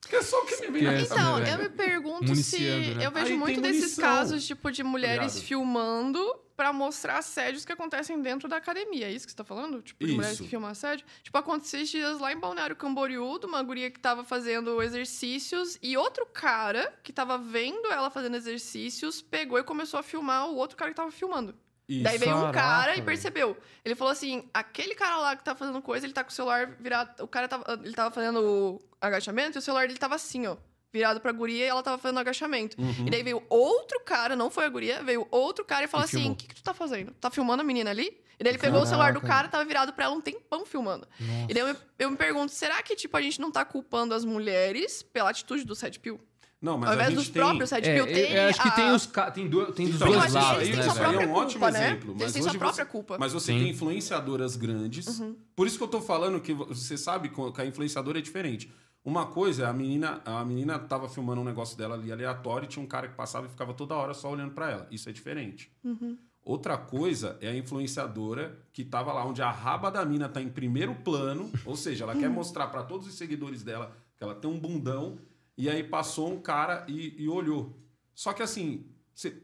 Que 0.08 0.16
é 0.16 0.22
só 0.22 0.40
o 0.40 0.46
que 0.46 0.56
me 0.62 0.68
vem 0.70 0.82
na 0.82 0.92
cabeça. 0.92 1.14
Então, 1.14 1.38
né, 1.38 1.54
eu 1.54 1.58
me 1.58 1.68
pergunto 1.68 2.24
Municiando, 2.24 2.84
se. 2.84 2.94
né? 2.94 3.06
Eu 3.06 3.10
vejo 3.10 3.26
Aí 3.26 3.36
muito 3.38 3.60
desses 3.60 3.82
munição, 3.82 4.04
casos, 4.04 4.46
tipo, 4.46 4.70
de 4.70 4.82
mulheres 4.82 5.42
filmando 5.42 6.20
pra 6.56 6.72
mostrar 6.72 7.18
assédios 7.18 7.64
que 7.64 7.72
acontecem 7.72 8.20
dentro 8.20 8.48
da 8.48 8.56
academia. 8.56 9.06
É 9.06 9.12
isso 9.12 9.26
que 9.26 9.32
você 9.32 9.36
tá 9.36 9.44
falando? 9.44 9.82
Tipo, 9.82 10.06
de 10.06 10.12
mulheres 10.12 10.40
que 10.40 10.48
filmam 10.48 10.70
assédio? 10.70 11.06
Tipo, 11.22 11.36
aconteceu 11.38 11.80
esses 11.80 11.90
dias 11.90 12.18
lá 12.18 12.32
em 12.32 12.38
Balneário 12.38 12.76
Camboriú, 12.76 13.38
de 13.38 13.46
uma 13.46 13.62
guria 13.62 13.90
que 13.90 14.00
tava 14.00 14.24
fazendo 14.24 14.82
exercícios 14.82 15.78
e 15.82 15.96
outro 15.96 16.26
cara 16.26 16.92
que 17.02 17.12
tava 17.12 17.38
vendo 17.38 17.90
ela 17.90 18.10
fazendo 18.10 18.36
exercícios 18.36 19.22
pegou 19.22 19.58
e 19.58 19.64
começou 19.64 20.00
a 20.00 20.02
filmar 20.02 20.48
o 20.48 20.56
outro 20.56 20.76
cara 20.76 20.90
que 20.90 20.96
tava 20.96 21.10
filmando. 21.10 21.54
Isso. 21.90 22.04
Daí 22.04 22.18
veio 22.18 22.36
um 22.36 22.52
Caraca, 22.52 22.60
cara 22.60 22.96
e 22.96 23.02
percebeu. 23.02 23.56
Ele 23.84 23.96
falou 23.96 24.12
assim: 24.12 24.48
aquele 24.54 24.94
cara 24.94 25.16
lá 25.16 25.34
que 25.34 25.42
tá 25.42 25.56
fazendo 25.56 25.82
coisa, 25.82 26.06
ele 26.06 26.12
tá 26.12 26.22
com 26.22 26.30
o 26.30 26.32
celular 26.32 26.76
virado. 26.78 27.24
O 27.24 27.26
cara 27.26 27.48
tava, 27.48 27.64
ele 27.82 27.94
tava 27.94 28.14
fazendo 28.14 28.40
o 28.40 28.80
agachamento 29.00 29.58
e 29.58 29.60
o 29.60 29.62
celular 29.62 29.88
dele 29.88 29.98
tava 29.98 30.14
assim, 30.14 30.46
ó. 30.46 30.56
Virado 30.92 31.20
pra 31.20 31.32
guria 31.32 31.64
e 31.64 31.68
ela 31.68 31.82
tava 31.82 31.98
fazendo 31.98 32.18
agachamento. 32.18 32.80
Uhum. 32.80 33.06
E 33.06 33.10
daí 33.10 33.22
veio 33.24 33.42
outro 33.48 34.00
cara, 34.00 34.36
não 34.36 34.50
foi 34.50 34.66
a 34.66 34.68
guria, 34.68 35.02
veio 35.02 35.26
outro 35.32 35.64
cara 35.64 35.84
e 35.84 35.88
falou 35.88 36.04
E 36.04 36.08
assim: 36.08 36.30
o 36.30 36.34
que, 36.36 36.46
que 36.46 36.54
tu 36.54 36.62
tá 36.62 36.72
fazendo? 36.72 37.12
Tá 37.14 37.28
filmando 37.28 37.62
a 37.62 37.64
menina 37.64 37.90
ali? 37.90 38.16
E 38.38 38.44
daí 38.44 38.52
ele 38.52 38.58
pegou 38.58 38.80
o 38.80 38.86
celular 38.86 39.12
do 39.12 39.20
Caraca. 39.20 39.36
cara, 39.36 39.48
tava 39.48 39.64
virado 39.64 39.92
pra 39.92 40.06
ela 40.06 40.14
um 40.14 40.20
tempão 40.20 40.64
filmando. 40.64 41.06
Nossa. 41.18 41.46
E 41.50 41.54
daí 41.54 41.62
eu 41.62 41.68
me, 41.68 41.76
eu 41.98 42.10
me 42.12 42.16
pergunto: 42.16 42.52
será 42.52 42.80
que, 42.82 42.94
tipo, 42.94 43.16
a 43.16 43.20
gente 43.20 43.40
não 43.40 43.50
tá 43.50 43.64
culpando 43.64 44.14
as 44.14 44.24
mulheres 44.24 45.02
pela 45.02 45.30
atitude 45.30 45.64
do 45.64 45.74
Pill? 46.00 46.20
Não, 46.60 46.76
mas 46.76 46.88
Ao 46.88 46.92
a 46.92 46.94
invés 46.96 47.08
gente 47.10 47.18
dos 47.18 47.28
tem... 47.30 47.42
próprios 47.42 47.70
Red 47.70 47.78
É, 47.78 48.04
tem. 48.04 48.32
eu 48.34 48.48
acho 48.50 48.62
que 48.62 48.68
a- 48.68 48.70
tem 48.72 48.90
os 48.92 49.06
ca- 49.06 49.30
tem, 49.30 49.48
do, 49.48 49.72
tem 49.72 49.86
dos 49.86 49.96
Então, 49.96 50.08
dois 50.12 50.26
que 50.26 50.32
lados, 50.32 50.56
eles 50.62 50.68
têm 50.68 50.76
né, 50.76 50.82
sua 50.82 50.92
isso 50.92 51.00
aí 51.02 51.06
velho? 51.16 51.22
é 51.22 51.26
um 51.26 51.32
ótimo 51.34 51.60
culpa, 51.64 51.70
né? 51.70 51.86
exemplo. 51.88 52.10
Eles 52.10 52.22
Mas 52.22 52.32
têm 52.32 52.42
sua 52.42 52.50
hoje 52.50 52.58
própria 52.58 52.84
você, 52.84 52.90
culpa. 52.90 53.16
Mas 53.18 53.32
você 53.32 53.52
Sim. 53.52 53.58
tem 53.60 53.68
influenciadoras 53.70 54.56
grandes. 54.56 55.18
Uhum. 55.20 55.36
Por 55.56 55.66
isso 55.66 55.78
que 55.78 55.84
eu 55.84 55.88
tô 55.88 56.00
falando 56.02 56.38
que 56.40 56.52
você 56.52 56.98
sabe 56.98 57.30
que 57.30 57.60
a 57.62 57.64
influenciadora 57.64 58.18
é 58.18 58.22
diferente. 58.22 58.70
Uma 59.02 59.24
coisa, 59.24 59.68
a 59.68 59.72
menina, 59.72 60.20
a 60.26 60.44
menina 60.44 60.78
tava 60.78 61.08
filmando 61.08 61.40
um 61.40 61.44
negócio 61.44 61.78
dela 61.78 61.94
ali 61.94 62.12
aleatório 62.12 62.66
e 62.66 62.68
tinha 62.68 62.84
um 62.84 62.86
cara 62.86 63.08
que 63.08 63.14
passava 63.14 63.46
e 63.46 63.48
ficava 63.48 63.72
toda 63.72 63.94
hora 63.94 64.12
só 64.12 64.30
olhando 64.30 64.52
pra 64.52 64.70
ela. 64.70 64.86
Isso 64.90 65.08
é 65.08 65.12
diferente. 65.12 65.72
Uhum. 65.82 66.18
Outra 66.44 66.76
coisa 66.76 67.38
é 67.40 67.48
a 67.48 67.56
influenciadora 67.56 68.58
que 68.72 68.84
tava 68.84 69.12
lá 69.12 69.24
onde 69.24 69.40
a 69.40 69.50
raba 69.50 69.90
da 69.90 70.04
mina 70.04 70.28
tá 70.28 70.40
em 70.42 70.48
primeiro 70.48 70.94
plano, 70.96 71.50
ou 71.64 71.76
seja, 71.76 72.04
ela 72.04 72.14
quer 72.14 72.28
Uhum. 72.28 72.34
mostrar 72.34 72.66
pra 72.68 72.82
todos 72.82 73.06
os 73.06 73.14
seguidores 73.14 73.62
dela 73.62 73.92
que 74.16 74.22
ela 74.22 74.34
tem 74.34 74.50
um 74.50 74.58
bundão, 74.58 75.18
e 75.60 75.68
aí 75.70 75.82
passou 75.84 76.32
um 76.32 76.40
cara 76.40 76.84
e, 76.88 77.14
e 77.22 77.28
olhou. 77.28 77.76
Só 78.14 78.32
que 78.32 78.42
assim, 78.42 78.86
você, 79.14 79.42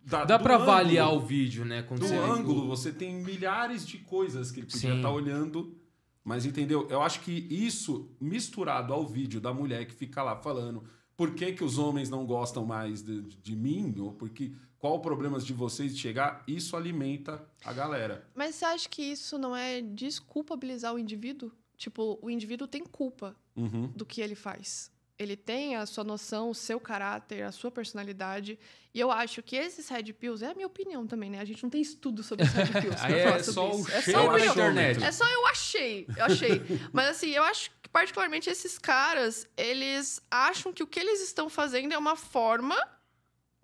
da, 0.00 0.24
Dá 0.24 0.38
pra 0.38 0.56
avaliar 0.56 1.12
o 1.14 1.20
vídeo, 1.20 1.64
né? 1.64 1.82
Quando 1.82 2.00
do 2.00 2.06
você- 2.06 2.16
ângulo, 2.16 2.66
você 2.66 2.92
tem 2.92 3.14
milhares 3.14 3.86
de 3.86 3.98
coisas 3.98 4.50
que 4.50 4.60
ele 4.60 4.66
podia 4.66 4.90
Sim. 4.92 4.96
estar 4.96 5.10
olhando. 5.10 5.78
Mas 6.22 6.46
entendeu? 6.46 6.86
Eu 6.88 7.02
acho 7.02 7.20
que 7.20 7.32
isso, 7.32 8.10
misturado 8.20 8.92
ao 8.94 9.06
vídeo 9.06 9.40
da 9.42 9.52
mulher 9.52 9.86
que 9.86 9.92
fica 9.94 10.22
lá 10.22 10.36
falando 10.36 10.84
por 11.16 11.34
que, 11.34 11.52
que 11.52 11.62
os 11.62 11.76
homens 11.78 12.08
não 12.08 12.24
gostam 12.26 12.64
mais 12.64 13.02
de, 13.02 13.22
de 13.22 13.54
mim, 13.54 13.94
ou 14.00 14.12
porque 14.14 14.52
qual 14.78 14.94
o 14.96 15.00
problema 15.00 15.38
de 15.38 15.52
vocês 15.52 15.94
de 15.94 16.00
chegar, 16.00 16.42
isso 16.48 16.76
alimenta 16.76 17.46
a 17.64 17.72
galera. 17.72 18.26
Mas 18.34 18.54
você 18.56 18.64
acha 18.64 18.88
que 18.88 19.02
isso 19.02 19.38
não 19.38 19.54
é 19.54 19.80
desculpabilizar 19.82 20.94
o 20.94 20.98
indivíduo? 20.98 21.52
Tipo, 21.76 22.18
o 22.22 22.30
indivíduo 22.30 22.66
tem 22.66 22.82
culpa 22.84 23.36
Uhum. 23.56 23.88
do 23.94 24.04
que 24.06 24.20
ele 24.20 24.34
faz. 24.34 24.90
Ele 25.16 25.36
tem 25.36 25.76
a 25.76 25.86
sua 25.86 26.02
noção, 26.02 26.50
o 26.50 26.54
seu 26.54 26.80
caráter, 26.80 27.44
a 27.44 27.52
sua 27.52 27.70
personalidade. 27.70 28.58
E 28.92 28.98
eu 28.98 29.12
acho 29.12 29.42
que 29.42 29.54
esses 29.54 29.88
red 29.88 30.12
pills, 30.12 30.44
é 30.44 30.50
a 30.50 30.54
minha 30.54 30.66
opinião 30.66 31.06
também, 31.06 31.30
né? 31.30 31.40
A 31.40 31.44
gente 31.44 31.62
não 31.62 31.70
tem 31.70 31.80
estudo 31.80 32.22
sobre 32.22 32.44
os 32.44 32.50
red 32.54 32.66
pills. 32.80 33.00
Aí 33.00 33.20
é 33.20 33.42
sobre 33.42 33.52
só 33.52 33.70
o. 33.70 33.88
É 33.90 34.02
só 34.02 34.28
opinião. 34.28 34.52
internet. 34.52 35.04
É 35.04 35.12
só 35.12 35.28
eu 35.30 35.46
achei, 35.46 36.06
eu 36.16 36.24
achei. 36.24 36.62
Mas 36.92 37.08
assim, 37.08 37.30
eu 37.30 37.44
acho 37.44 37.70
que 37.80 37.88
particularmente 37.88 38.50
esses 38.50 38.76
caras, 38.76 39.46
eles 39.56 40.20
acham 40.28 40.72
que 40.72 40.82
o 40.82 40.86
que 40.86 40.98
eles 40.98 41.22
estão 41.22 41.48
fazendo 41.48 41.92
é 41.92 41.98
uma 41.98 42.16
forma 42.16 42.76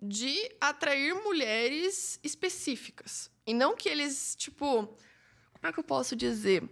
de 0.01 0.35
atrair 0.59 1.13
mulheres 1.15 2.17
específicas. 2.23 3.29
E 3.45 3.53
não 3.53 3.75
que 3.75 3.89
eles, 3.89 4.35
tipo, 4.35 4.87
como 4.87 5.67
é 5.67 5.71
que 5.73 5.79
eu 5.79 5.83
posso 5.83 6.15
dizer? 6.15 6.63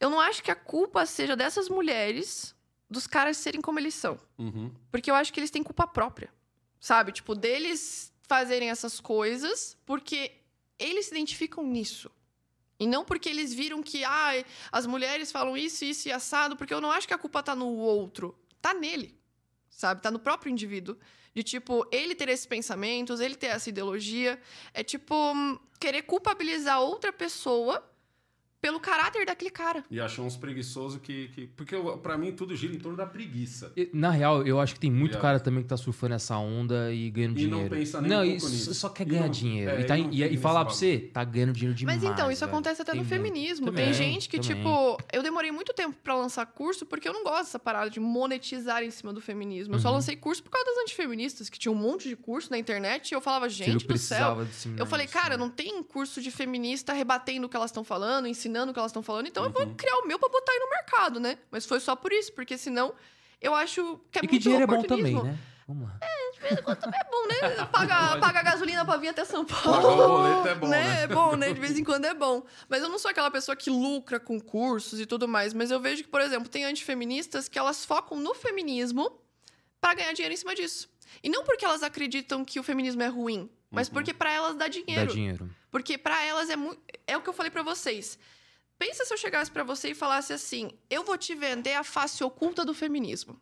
Eu 0.00 0.10
não 0.10 0.20
acho 0.20 0.42
que 0.42 0.50
a 0.50 0.56
culpa 0.56 1.06
seja 1.06 1.36
dessas 1.36 1.68
mulheres 1.68 2.54
dos 2.90 3.06
caras 3.06 3.36
serem 3.36 3.60
como 3.60 3.78
eles 3.78 3.94
são. 3.94 4.18
Uhum. 4.36 4.70
Porque 4.90 5.10
eu 5.10 5.14
acho 5.14 5.32
que 5.32 5.38
eles 5.38 5.50
têm 5.50 5.62
culpa 5.62 5.86
própria. 5.86 6.32
Sabe? 6.80 7.12
Tipo, 7.12 7.34
deles 7.34 8.12
fazerem 8.22 8.70
essas 8.70 9.00
coisas 9.00 9.76
porque 9.86 10.32
eles 10.78 11.06
se 11.06 11.12
identificam 11.12 11.64
nisso. 11.64 12.10
E 12.78 12.86
não 12.86 13.04
porque 13.04 13.28
eles 13.28 13.52
viram 13.52 13.82
que 13.82 14.02
ah, 14.04 14.44
as 14.72 14.86
mulheres 14.86 15.30
falam 15.30 15.56
isso, 15.56 15.84
isso 15.84 16.08
e 16.08 16.12
assado, 16.12 16.56
porque 16.56 16.72
eu 16.72 16.80
não 16.80 16.90
acho 16.90 17.06
que 17.06 17.14
a 17.14 17.18
culpa 17.18 17.42
tá 17.42 17.54
no 17.54 17.68
outro. 17.68 18.36
Tá 18.60 18.72
nele. 18.72 19.18
Sabe? 19.68 20.00
Tá 20.00 20.10
no 20.10 20.18
próprio 20.18 20.50
indivíduo. 20.50 20.96
De 21.34 21.42
tipo, 21.42 21.86
ele 21.92 22.14
ter 22.14 22.28
esses 22.28 22.46
pensamentos, 22.46 23.20
ele 23.20 23.36
ter 23.36 23.48
essa 23.48 23.68
ideologia. 23.68 24.40
É 24.72 24.82
tipo, 24.82 25.14
hum, 25.14 25.58
querer 25.78 26.02
culpabilizar 26.02 26.80
outra 26.80 27.12
pessoa 27.12 27.86
pelo 28.60 28.78
caráter 28.78 29.24
daquele 29.24 29.50
cara. 29.50 29.82
E 29.90 29.98
achou 30.00 30.24
uns 30.26 30.36
preguiçosos 30.36 31.00
que, 31.00 31.28
que. 31.28 31.46
Porque 31.48 31.74
eu- 31.74 31.96
pra 31.98 32.18
mim 32.18 32.32
tudo 32.32 32.54
gira 32.54 32.74
em 32.74 32.78
torno 32.78 32.96
da 32.96 33.06
preguiça. 33.06 33.72
E, 33.76 33.88
Na 33.92 34.10
real, 34.10 34.46
eu 34.46 34.60
acho 34.60 34.74
que 34.74 34.80
tem 34.80 34.90
muito 34.90 35.12
Viado. 35.12 35.22
cara 35.22 35.40
também 35.40 35.62
que 35.62 35.68
tá 35.68 35.76
surfando 35.76 36.14
essa 36.14 36.36
onda 36.36 36.92
e 36.92 37.10
ganhando 37.10 37.38
E 37.38 37.44
não 37.44 37.50
dinheiro. 37.58 37.74
pensa 37.76 38.00
nem 38.00 38.10
não, 38.10 38.20
um 38.20 38.24
e 38.24 38.28
pouco 38.32 38.42
só- 38.42 38.48
nisso. 38.50 38.74
só 38.74 38.88
quer 38.90 39.06
E 39.06 39.10
ganhar 39.10 39.22
não- 39.22 39.30
dinheiro. 39.30 39.70
é, 39.70 39.80
e, 39.80 39.84
tá, 39.84 39.96
e 39.98 40.02
não 40.02 40.12
e, 40.12 40.34
e 40.34 40.36
falar 40.36 40.64
pra 40.64 40.74
você, 40.74 40.98
tá 41.12 41.24
ganhando 41.24 41.52
dinheiro 41.52 41.74
demais. 41.74 42.02
Mas 42.02 42.10
então, 42.12 42.30
isso 42.30 42.40
velho. 42.40 42.52
acontece 42.52 42.82
até 42.82 42.92
Tem 42.92 43.00
no 43.00 43.06
muito. 43.06 43.16
feminismo. 43.22 43.66
Também, 43.66 43.84
Tem 43.86 43.94
gente 43.94 44.28
que, 44.28 44.38
também. 44.38 44.56
tipo, 44.58 44.98
eu 45.12 45.22
demorei 45.22 45.50
muito 45.50 45.72
tempo 45.72 45.96
pra 46.02 46.14
lançar 46.14 46.44
curso 46.46 46.84
porque 46.84 47.08
eu 47.08 47.12
não 47.14 47.24
gosto 47.24 47.44
dessa 47.44 47.58
parada 47.58 47.88
de 47.90 47.98
monetizar 47.98 48.82
em 48.82 48.90
cima 48.90 49.12
do 49.12 49.20
feminismo. 49.20 49.74
Eu 49.74 49.78
só 49.78 49.88
Uhum. 49.88 49.94
lancei 49.94 50.16
curso 50.16 50.42
por 50.42 50.50
causa 50.50 50.66
das 50.66 50.78
antifeministas, 50.82 51.48
que 51.48 51.58
tinha 51.58 51.72
um 51.72 51.74
monte 51.74 52.08
de 52.08 52.16
curso 52.16 52.50
na 52.50 52.58
internet 52.58 53.10
e 53.10 53.14
eu 53.14 53.20
falava, 53.22 53.48
gente 53.48 53.86
não 53.88 53.94
do 53.94 53.98
céu. 53.98 54.46
Eu 54.76 54.84
falei, 54.84 55.06
isso, 55.06 55.14
cara, 55.14 55.36
né? 55.36 55.42
não 55.42 55.48
tem 55.48 55.82
curso 55.82 56.20
de 56.20 56.30
feminista 56.30 56.92
rebatendo 56.92 57.46
o 57.46 57.48
que 57.48 57.56
elas 57.56 57.70
estão 57.70 57.82
falando, 57.82 58.26
ensinando 58.28 58.49
o 58.70 58.72
que 58.72 58.78
elas 58.78 58.90
estão 58.90 59.02
falando, 59.02 59.26
então 59.28 59.44
eu 59.44 59.50
vou 59.50 59.62
Uhum. 59.62 59.74
criar 59.74 59.96
o 59.98 60.06
meu 60.06 60.18
pra 60.18 60.28
botar 60.28 60.52
aí 60.52 60.58
no 60.58 60.68
mercado, 60.70 61.20
né? 61.20 61.38
Mas 61.50 61.64
foi 61.66 61.80
só 61.80 61.94
por 61.96 62.12
isso, 62.12 62.32
porque 62.32 62.56
senão 62.58 62.94
eu 63.40 63.54
acho 63.54 64.00
que 64.10 64.18
é 64.18 64.22
E 64.22 64.26
que 64.26 64.32
muito 64.34 64.42
dinheiro 64.42 64.64
é 64.64 64.66
bom 64.66 64.82
também, 64.82 65.22
né? 65.22 65.38
Vamos 65.66 65.88
lá. 65.88 65.98
É 66.02 67.04
bom, 67.10 67.26
né? 67.28 67.64
Pagar 67.70 68.18
pagar 68.18 68.42
gasolina 68.42 68.84
pra 68.84 68.96
vir 68.96 69.08
até 69.08 69.24
São 69.24 69.44
Paulo. 69.44 69.82
Pagar 69.82 69.88
o 69.88 70.08
boleto 70.08 70.48
é 70.48 70.54
bom, 70.54 70.68
né? 70.68 70.82
né? 70.84 71.02
É 71.02 71.06
bom, 71.06 71.36
né? 71.36 71.52
De 71.52 71.60
vez 71.60 71.78
em 71.78 71.84
quando 71.84 72.06
é 72.06 72.14
bom. 72.14 72.42
Mas 72.68 72.82
eu 72.82 72.88
não 72.88 72.98
sou 72.98 73.10
aquela 73.10 73.30
pessoa 73.30 73.54
que 73.54 73.70
lucra 73.70 74.18
com 74.18 74.40
cursos 74.40 74.98
e 74.98 75.06
tudo 75.06 75.28
mais. 75.28 75.52
Mas 75.54 75.70
eu 75.70 75.78
vejo 75.78 76.02
que, 76.02 76.08
por 76.08 76.20
exemplo, 76.20 76.48
tem 76.48 76.64
antifeministas 76.64 77.48
que 77.48 77.58
elas 77.58 77.84
focam 77.84 78.18
no 78.18 78.34
feminismo 78.34 79.12
pra 79.80 79.94
ganhar 79.94 80.12
dinheiro 80.12 80.34
em 80.34 80.36
cima 80.36 80.54
disso. 80.54 80.88
E 81.22 81.28
não 81.28 81.44
porque 81.44 81.64
elas 81.64 81.82
acreditam 81.84 82.44
que 82.44 82.58
o 82.58 82.62
feminismo 82.62 83.02
é 83.02 83.08
ruim, 83.08 83.48
mas 83.70 83.86
Uhum. 83.88 83.94
porque 83.94 84.12
pra 84.14 84.32
elas 84.32 84.52
dá 84.56 84.64
Dá 84.64 84.68
dinheiro. 84.68 85.12
dinheiro. 85.12 85.50
Porque 85.70 85.96
pra 85.98 86.24
elas 86.24 86.50
é 86.50 86.56
muito. 86.56 86.80
É 87.06 87.16
o 87.16 87.20
que 87.20 87.28
eu 87.28 87.32
falei 87.32 87.50
pra 87.50 87.62
vocês. 87.62 88.18
Pensa 88.80 89.04
se 89.04 89.12
eu 89.12 89.18
chegasse 89.18 89.50
pra 89.50 89.62
você 89.62 89.90
e 89.90 89.94
falasse 89.94 90.32
assim: 90.32 90.70
eu 90.88 91.04
vou 91.04 91.18
te 91.18 91.34
vender 91.34 91.74
a 91.74 91.84
face 91.84 92.24
oculta 92.24 92.64
do 92.64 92.72
feminismo. 92.72 93.38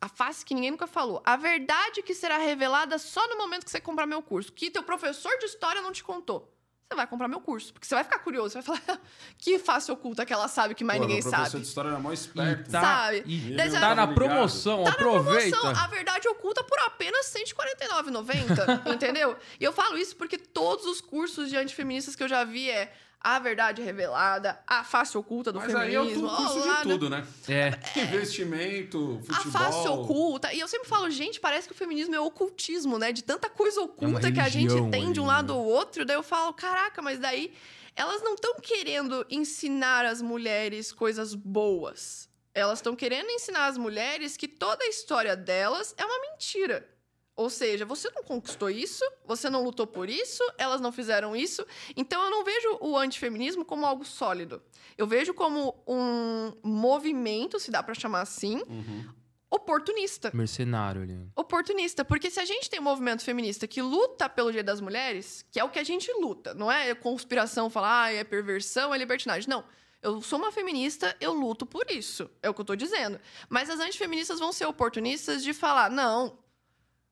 A 0.00 0.08
face 0.08 0.44
que 0.44 0.54
ninguém 0.54 0.72
nunca 0.72 0.88
falou. 0.88 1.22
A 1.24 1.36
verdade 1.36 2.02
que 2.02 2.12
será 2.12 2.36
revelada 2.36 2.98
só 2.98 3.24
no 3.28 3.38
momento 3.38 3.64
que 3.64 3.70
você 3.70 3.80
comprar 3.80 4.06
meu 4.06 4.20
curso. 4.20 4.52
Que 4.52 4.72
teu 4.72 4.82
professor 4.82 5.38
de 5.38 5.44
história 5.44 5.80
não 5.80 5.92
te 5.92 6.02
contou. 6.02 6.52
Você 6.88 6.96
vai 6.96 7.06
comprar 7.06 7.28
meu 7.28 7.40
curso. 7.40 7.72
Porque 7.72 7.86
você 7.86 7.94
vai 7.94 8.02
ficar 8.02 8.18
curioso. 8.18 8.60
Você 8.60 8.60
vai 8.60 8.76
falar: 8.76 9.00
que 9.38 9.56
face 9.60 9.92
oculta 9.92 10.26
que 10.26 10.32
ela 10.32 10.48
sabe 10.48 10.74
que 10.74 10.82
mais 10.82 10.98
Pô, 10.98 11.06
ninguém 11.06 11.22
meu 11.22 11.30
professor 11.30 11.52
sabe. 11.52 11.62
de 11.62 11.68
história 11.68 11.88
era 11.90 12.00
mó 12.00 12.12
esperto. 12.12 12.68
E 12.68 12.72
tá, 12.72 12.80
Sabe? 12.80 13.22
E 13.24 13.56
Daí 13.56 13.70
tá 13.70 13.94
na 13.94 14.08
promoção, 14.08 14.84
aproveita. 14.84 15.56
Promoção, 15.56 15.84
a 15.84 15.86
verdade 15.86 16.26
oculta 16.26 16.64
por 16.64 16.80
apenas 16.80 17.32
R$ 17.32 17.44
149,90, 17.44 18.92
entendeu? 18.92 19.36
E 19.60 19.62
eu 19.62 19.72
falo 19.72 19.96
isso 19.96 20.16
porque 20.16 20.36
todos 20.36 20.86
os 20.86 21.00
cursos 21.00 21.48
de 21.48 21.56
antifeministas 21.56 22.16
que 22.16 22.24
eu 22.24 22.28
já 22.28 22.42
vi 22.42 22.68
é 22.68 22.92
a 23.22 23.38
verdade 23.38 23.80
revelada, 23.82 24.58
a 24.66 24.82
face 24.82 25.16
oculta 25.16 25.52
do 25.52 25.60
Mas 25.60 25.74
aí 25.74 25.94
é 25.94 26.00
o 26.00 26.04
feminismo, 26.04 26.28
curso 26.28 26.60
de 26.60 26.82
tudo, 26.82 27.08
né? 27.08 27.26
É. 27.48 28.00
Investimento, 28.02 29.20
a 29.28 29.34
futebol. 29.34 29.52
face 29.52 29.88
oculta. 29.88 30.52
E 30.52 30.58
eu 30.58 30.66
sempre 30.66 30.88
falo, 30.88 31.08
gente, 31.08 31.38
parece 31.38 31.68
que 31.68 31.74
o 31.74 31.76
feminismo 31.76 32.14
é 32.14 32.20
ocultismo, 32.20 32.98
né? 32.98 33.12
De 33.12 33.22
tanta 33.22 33.48
coisa 33.48 33.80
oculta 33.80 34.32
que 34.32 34.40
a 34.40 34.48
gente 34.48 34.74
tem 34.90 35.12
de 35.12 35.20
um 35.20 35.26
lado 35.26 35.52
né? 35.52 35.58
ou 35.58 35.64
outro. 35.64 36.04
Daí 36.04 36.16
eu 36.16 36.22
falo, 36.22 36.52
caraca, 36.52 37.00
mas 37.00 37.18
daí 37.20 37.52
elas 37.94 38.22
não 38.22 38.34
estão 38.34 38.56
querendo 38.60 39.24
ensinar 39.30 40.04
as 40.04 40.20
mulheres 40.20 40.92
coisas 40.92 41.34
boas. 41.34 42.28
Elas 42.54 42.78
estão 42.78 42.96
querendo 42.96 43.30
ensinar 43.30 43.66
as 43.66 43.78
mulheres 43.78 44.36
que 44.36 44.48
toda 44.48 44.84
a 44.84 44.88
história 44.88 45.36
delas 45.36 45.94
é 45.96 46.04
uma 46.04 46.20
mentira. 46.30 46.88
Ou 47.34 47.48
seja, 47.48 47.84
você 47.86 48.10
não 48.14 48.22
conquistou 48.22 48.68
isso, 48.68 49.02
você 49.24 49.48
não 49.48 49.64
lutou 49.64 49.86
por 49.86 50.08
isso, 50.10 50.42
elas 50.58 50.80
não 50.80 50.92
fizeram 50.92 51.34
isso. 51.34 51.66
Então 51.96 52.22
eu 52.24 52.30
não 52.30 52.44
vejo 52.44 52.78
o 52.80 52.96
antifeminismo 52.96 53.64
como 53.64 53.86
algo 53.86 54.04
sólido. 54.04 54.62
Eu 54.98 55.06
vejo 55.06 55.32
como 55.32 55.74
um 55.86 56.52
movimento, 56.62 57.58
se 57.58 57.70
dá 57.70 57.82
pra 57.82 57.94
chamar 57.94 58.20
assim, 58.20 58.56
Uhum. 58.68 59.08
oportunista. 59.50 60.30
Mercenário 60.34 61.02
ali. 61.02 61.18
Oportunista, 61.36 62.04
porque 62.04 62.30
se 62.30 62.38
a 62.40 62.44
gente 62.44 62.68
tem 62.68 62.80
um 62.80 62.84
movimento 62.84 63.22
feminista 63.22 63.66
que 63.66 63.80
luta 63.82 64.28
pelo 64.28 64.50
direito 64.50 64.66
das 64.66 64.80
mulheres, 64.80 65.44
que 65.50 65.58
é 65.60 65.64
o 65.64 65.68
que 65.70 65.78
a 65.78 65.84
gente 65.84 66.12
luta, 66.20 66.52
não 66.54 66.70
é 66.70 66.94
conspiração, 66.94 67.70
falar, 67.70 68.04
ah, 68.04 68.12
é 68.12 68.24
perversão, 68.24 68.94
é 68.94 68.98
libertinagem. 68.98 69.48
Não. 69.48 69.64
Eu 70.02 70.20
sou 70.20 70.38
uma 70.38 70.50
feminista, 70.50 71.16
eu 71.20 71.32
luto 71.32 71.64
por 71.64 71.88
isso. 71.90 72.28
É 72.42 72.50
o 72.50 72.54
que 72.54 72.60
eu 72.60 72.64
tô 72.64 72.74
dizendo. 72.74 73.20
Mas 73.48 73.70
as 73.70 73.78
antifeministas 73.78 74.38
vão 74.40 74.52
ser 74.52 74.66
oportunistas 74.66 75.44
de 75.44 75.54
falar, 75.54 75.90
não. 75.90 76.38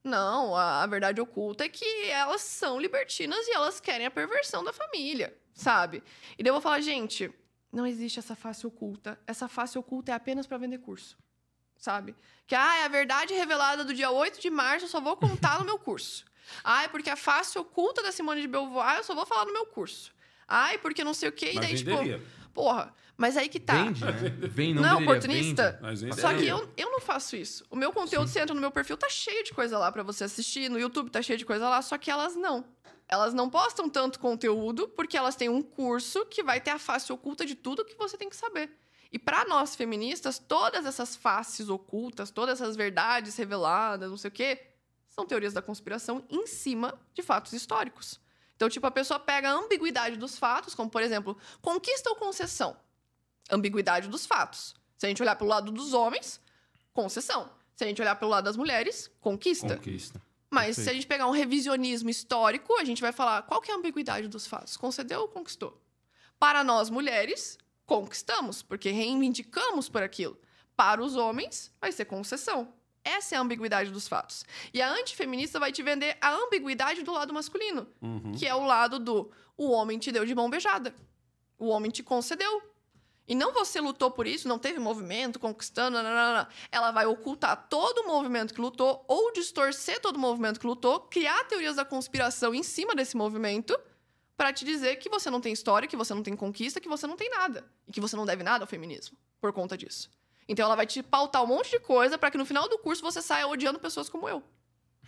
Não, 0.03 0.57
a, 0.57 0.83
a 0.83 0.87
verdade 0.87 1.21
oculta 1.21 1.65
é 1.65 1.69
que 1.69 1.85
elas 2.07 2.41
são 2.41 2.81
libertinas 2.81 3.47
e 3.47 3.53
elas 3.53 3.81
querem 3.81 4.07
a 4.07 4.11
perversão 4.11 4.65
da 4.65 4.73
família, 4.73 5.37
sabe? 5.53 6.03
E 6.39 6.43
daí 6.43 6.49
eu 6.49 6.55
vou 6.55 6.63
falar, 6.63 6.81
gente, 6.81 7.31
não 7.71 7.87
existe 7.87 8.19
essa 8.19 8.35
face 8.35 8.67
oculta. 8.67 9.19
Essa 9.27 9.47
face 9.47 9.79
oculta 9.79 10.13
é 10.13 10.15
apenas 10.15 10.47
para 10.47 10.59
vender 10.59 10.79
curso 10.79 11.19
sabe? 11.81 12.15
Que 12.47 12.55
ah, 12.55 12.77
é 12.81 12.85
a 12.85 12.89
verdade 12.89 13.35
revelada 13.35 13.83
do 13.83 13.95
dia 13.95 14.11
8 14.11 14.41
de 14.41 14.51
março, 14.51 14.85
eu 14.85 14.89
só 14.89 15.01
vou 15.01 15.17
contar 15.17 15.59
no 15.59 15.65
meu 15.65 15.79
curso. 15.79 16.25
Ah, 16.63 16.85
é 16.85 16.89
porque 16.89 17.09
a 17.09 17.17
face 17.17 17.59
oculta 17.59 18.03
da 18.03 18.13
Simone 18.13 18.43
de 18.43 18.49
Beauvoir, 18.49 18.99
eu 18.99 19.05
só 19.05 19.15
vou 19.15 19.25
falar 19.25 19.47
no 19.47 19.53
meu 19.53 19.67
curso. 19.67 20.13
Ai, 20.47 20.79
porque 20.79 21.03
não 21.03 21.15
sei 21.15 21.29
o 21.29 21.33
quê, 21.33 21.53
e 21.53 21.55
Mas 21.55 21.67
daí, 21.67 21.77
tipo. 21.77 21.91
Porra, 22.53 22.95
mas 23.17 23.37
aí 23.37 23.49
que 23.49 23.61
tá. 23.61 23.85
Vende, 23.85 24.05
né? 24.05 24.13
Vem, 24.49 24.75
não, 24.75 24.83
Não 24.83 24.89
é 24.89 25.03
oportunista? 25.03 25.79
vende. 25.83 26.21
Só 26.21 26.35
que 26.35 26.47
eu, 26.47 26.69
eu 26.77 26.91
não 26.91 27.01
faço 27.01 27.37
isso. 27.37 27.65
O 27.71 27.77
meu 27.77 27.93
conteúdo, 27.93 28.29
você 28.29 28.41
entra 28.41 28.55
no 28.55 28.61
meu 28.61 28.71
perfil, 28.71 28.97
tá 28.97 29.09
cheio 29.09 29.45
de 29.45 29.53
coisa 29.53 29.79
lá 29.79 29.91
pra 29.93 30.03
você 30.03 30.25
assistir. 30.25 30.69
No 30.69 30.79
YouTube 30.79 31.11
tá 31.11 31.21
cheio 31.21 31.39
de 31.39 31.45
coisa 31.45 31.69
lá, 31.69 31.83
só 31.83 31.99
que 31.99 32.11
elas 32.11 32.35
não. 32.35 32.65
Elas 33.09 33.35
não 33.35 33.51
postam 33.51 33.89
tanto 33.89 34.21
conteúdo 34.21 34.89
porque 34.89 35.17
elas 35.17 35.35
têm 35.35 35.49
um 35.49 35.63
curso 35.63 36.25
que 36.27 36.43
vai 36.43 36.61
ter 36.61 36.71
a 36.71 36.79
face 36.79 37.13
oculta 37.13 37.45
de 37.45 37.55
tudo 37.57 37.85
que 37.85 37.99
você 37.99 38.17
tem 38.17 38.29
que 38.29 38.37
saber. 38.37 38.71
E 39.13 39.19
para 39.19 39.45
nós 39.47 39.75
feministas, 39.75 40.39
todas 40.39 40.87
essas 40.87 41.17
faces 41.17 41.69
ocultas, 41.69 42.31
todas 42.31 42.61
essas 42.61 42.77
verdades 42.77 43.37
reveladas, 43.37 44.09
não 44.09 44.17
sei 44.17 44.29
o 44.29 44.33
quê, 44.33 44.61
são 45.09 45.27
teorias 45.27 45.53
da 45.53 45.61
conspiração 45.61 46.25
em 46.31 46.47
cima 46.47 46.95
de 47.13 47.21
fatos 47.21 47.53
históricos. 47.53 48.20
Então, 48.61 48.69
tipo, 48.69 48.87
a 48.87 48.91
pessoa 48.91 49.19
pega 49.19 49.49
a 49.49 49.55
ambiguidade 49.55 50.19
dos 50.19 50.37
fatos, 50.37 50.75
como, 50.75 50.91
por 50.91 51.01
exemplo, 51.01 51.35
conquista 51.63 52.11
ou 52.11 52.17
concessão? 52.17 52.77
Ambiguidade 53.51 54.07
dos 54.07 54.27
fatos. 54.27 54.75
Se 54.99 55.07
a 55.07 55.09
gente 55.09 55.23
olhar 55.23 55.35
pelo 55.35 55.49
lado 55.49 55.73
dos 55.73 55.95
homens, 55.95 56.39
concessão. 56.93 57.51
Se 57.75 57.85
a 57.85 57.87
gente 57.87 58.03
olhar 58.03 58.17
pelo 58.17 58.31
lado 58.31 58.45
das 58.45 58.59
mulheres, 58.59 59.11
conquista. 59.19 59.77
Conquista. 59.77 60.21
Mas 60.51 60.77
se 60.77 60.83
a 60.83 60.85
Perfeito. 60.85 60.95
gente 60.95 61.07
pegar 61.07 61.27
um 61.27 61.31
revisionismo 61.31 62.11
histórico, 62.11 62.79
a 62.79 62.85
gente 62.85 63.01
vai 63.01 63.13
falar 63.13 63.41
qual 63.45 63.63
que 63.63 63.71
é 63.71 63.75
a 63.75 63.79
ambiguidade 63.79 64.29
dos 64.29 64.47
fatos? 64.47 64.77
Concedeu 64.77 65.23
ou 65.23 65.29
conquistou? 65.29 65.81
Para 66.39 66.63
nós 66.63 66.91
mulheres, 66.91 67.57
conquistamos, 67.87 68.63
porque 68.63 68.91
reivindicamos 68.91 69.89
por 69.89 70.03
aquilo. 70.03 70.39
Para 70.77 71.03
os 71.03 71.17
homens, 71.17 71.73
vai 71.81 71.93
ser 71.93 72.05
concessão. 72.05 72.71
Essa 73.05 73.35
é 73.35 73.39
a 73.39 73.41
ambiguidade 73.41 73.91
dos 73.91 74.07
fatos. 74.07 74.45
E 74.75 74.81
a 74.83 74.91
antifeminista 74.93 75.59
vai 75.59 75.73
te 75.73 75.83
vender 75.83 76.17
a 76.21 76.33
ambiguidade 76.35 77.03
do 77.03 77.13
lado 77.13 77.33
masculino, 77.33 77.87
Uhum. 78.03 78.33
que 78.33 78.47
é 78.47 78.55
o 78.55 78.65
lado 78.65 78.99
do 78.99 79.31
o 79.57 79.71
homem 79.71 79.99
te 79.99 80.11
deu 80.13 80.25
de 80.25 80.35
mão 80.35 80.49
beijada. 80.51 80.95
O 81.59 81.69
homem 81.69 81.91
te 81.91 82.03
concedeu. 82.03 82.63
E 83.29 83.35
não 83.35 83.53
você 83.53 83.81
lutou 83.81 84.11
por 84.11 84.27
isso, 84.27 84.49
não 84.49 84.59
teve 84.59 84.79
movimento, 84.81 85.39
conquistando, 85.39 85.97
nananana. 85.97 86.49
ela 86.73 86.91
vai 86.91 87.07
ocultar 87.07 87.69
todo 87.69 88.01
o 88.01 88.07
movimento 88.07 88.53
que 88.53 88.61
lutou 88.61 89.05
ou 89.07 89.33
distorcer 89.33 90.01
todo 90.01 90.17
o 90.17 90.19
movimento 90.19 90.59
que 90.59 90.67
lutou, 90.67 91.01
criar 91.01 91.45
teorias 91.45 91.77
da 91.77 91.85
conspiração 91.85 92.53
em 92.55 92.63
cima 92.65 92.95
desse 92.95 93.17
movimento 93.17 93.79
para 94.37 94.53
te 94.53 94.65
dizer 94.65 94.97
que 94.97 95.09
você 95.09 95.31
não 95.31 95.41
tem 95.41 95.53
história, 95.53 95.87
que 95.87 95.97
você 95.97 96.13
não 96.13 96.23
tem 96.25 96.35
conquista, 96.35 96.81
que 96.81 96.89
você 96.89 97.07
não 97.07 97.17
tem 97.17 97.31
nada 97.31 97.65
e 97.87 97.93
que 97.93 98.01
você 98.01 98.17
não 98.17 98.27
deve 98.27 98.43
nada 98.43 98.65
ao 98.65 98.69
feminismo 98.69 99.17
por 99.41 99.53
conta 99.53 99.77
disso. 99.77 100.11
Então 100.51 100.65
ela 100.67 100.75
vai 100.75 100.85
te 100.85 101.01
pautar 101.01 101.45
um 101.45 101.47
monte 101.47 101.71
de 101.71 101.79
coisa 101.79 102.19
para 102.19 102.29
que 102.29 102.37
no 102.37 102.45
final 102.45 102.69
do 102.69 102.77
curso 102.77 103.01
você 103.03 103.23
saia 103.23 103.47
odiando 103.47 103.79
pessoas 103.79 104.09
como 104.09 104.29
eu. 104.29 104.43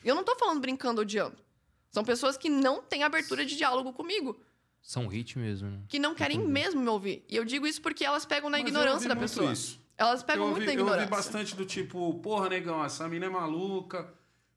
E 0.05 0.09
eu 0.09 0.15
não 0.15 0.23
tô 0.23 0.37
falando 0.37 0.61
brincando 0.61 1.01
odiando. 1.01 1.37
São 1.91 2.05
pessoas 2.05 2.37
que 2.37 2.49
não 2.49 2.81
têm 2.81 3.03
abertura 3.03 3.45
de 3.45 3.57
diálogo 3.57 3.93
comigo, 3.93 4.39
São 4.81 5.09
hit 5.09 5.37
mesmo, 5.39 5.69
né? 5.69 5.81
que 5.89 5.99
não 5.99 6.15
querem 6.15 6.37
Entendi. 6.39 6.53
mesmo 6.53 6.81
me 6.81 6.89
ouvir. 6.89 7.25
E 7.29 7.35
eu 7.35 7.45
digo 7.45 7.67
isso 7.67 7.83
porque 7.83 8.05
elas 8.05 8.25
pegam 8.25 8.49
na 8.49 8.59
Mas 8.59 8.63
eu 8.67 8.69
ignorância 8.69 8.95
ouvi 8.99 9.09
da 9.09 9.15
muito 9.17 9.29
pessoa. 9.29 9.53
Isso. 9.53 9.81
Elas 9.99 10.23
pegam 10.23 10.45
eu 10.45 10.51
muito 10.53 10.61
ouvi, 10.63 10.67
na 10.67 10.73
eu 10.73 10.77
ignorância. 10.77 11.03
ouvi 11.03 11.11
bastante 11.11 11.57
do 11.57 11.67
tipo, 11.67 12.15
porra, 12.21 12.49
negão, 12.49 12.85
essa 12.85 13.09
mina 13.09 13.27
é 13.27 13.29
maluca. 13.29 14.15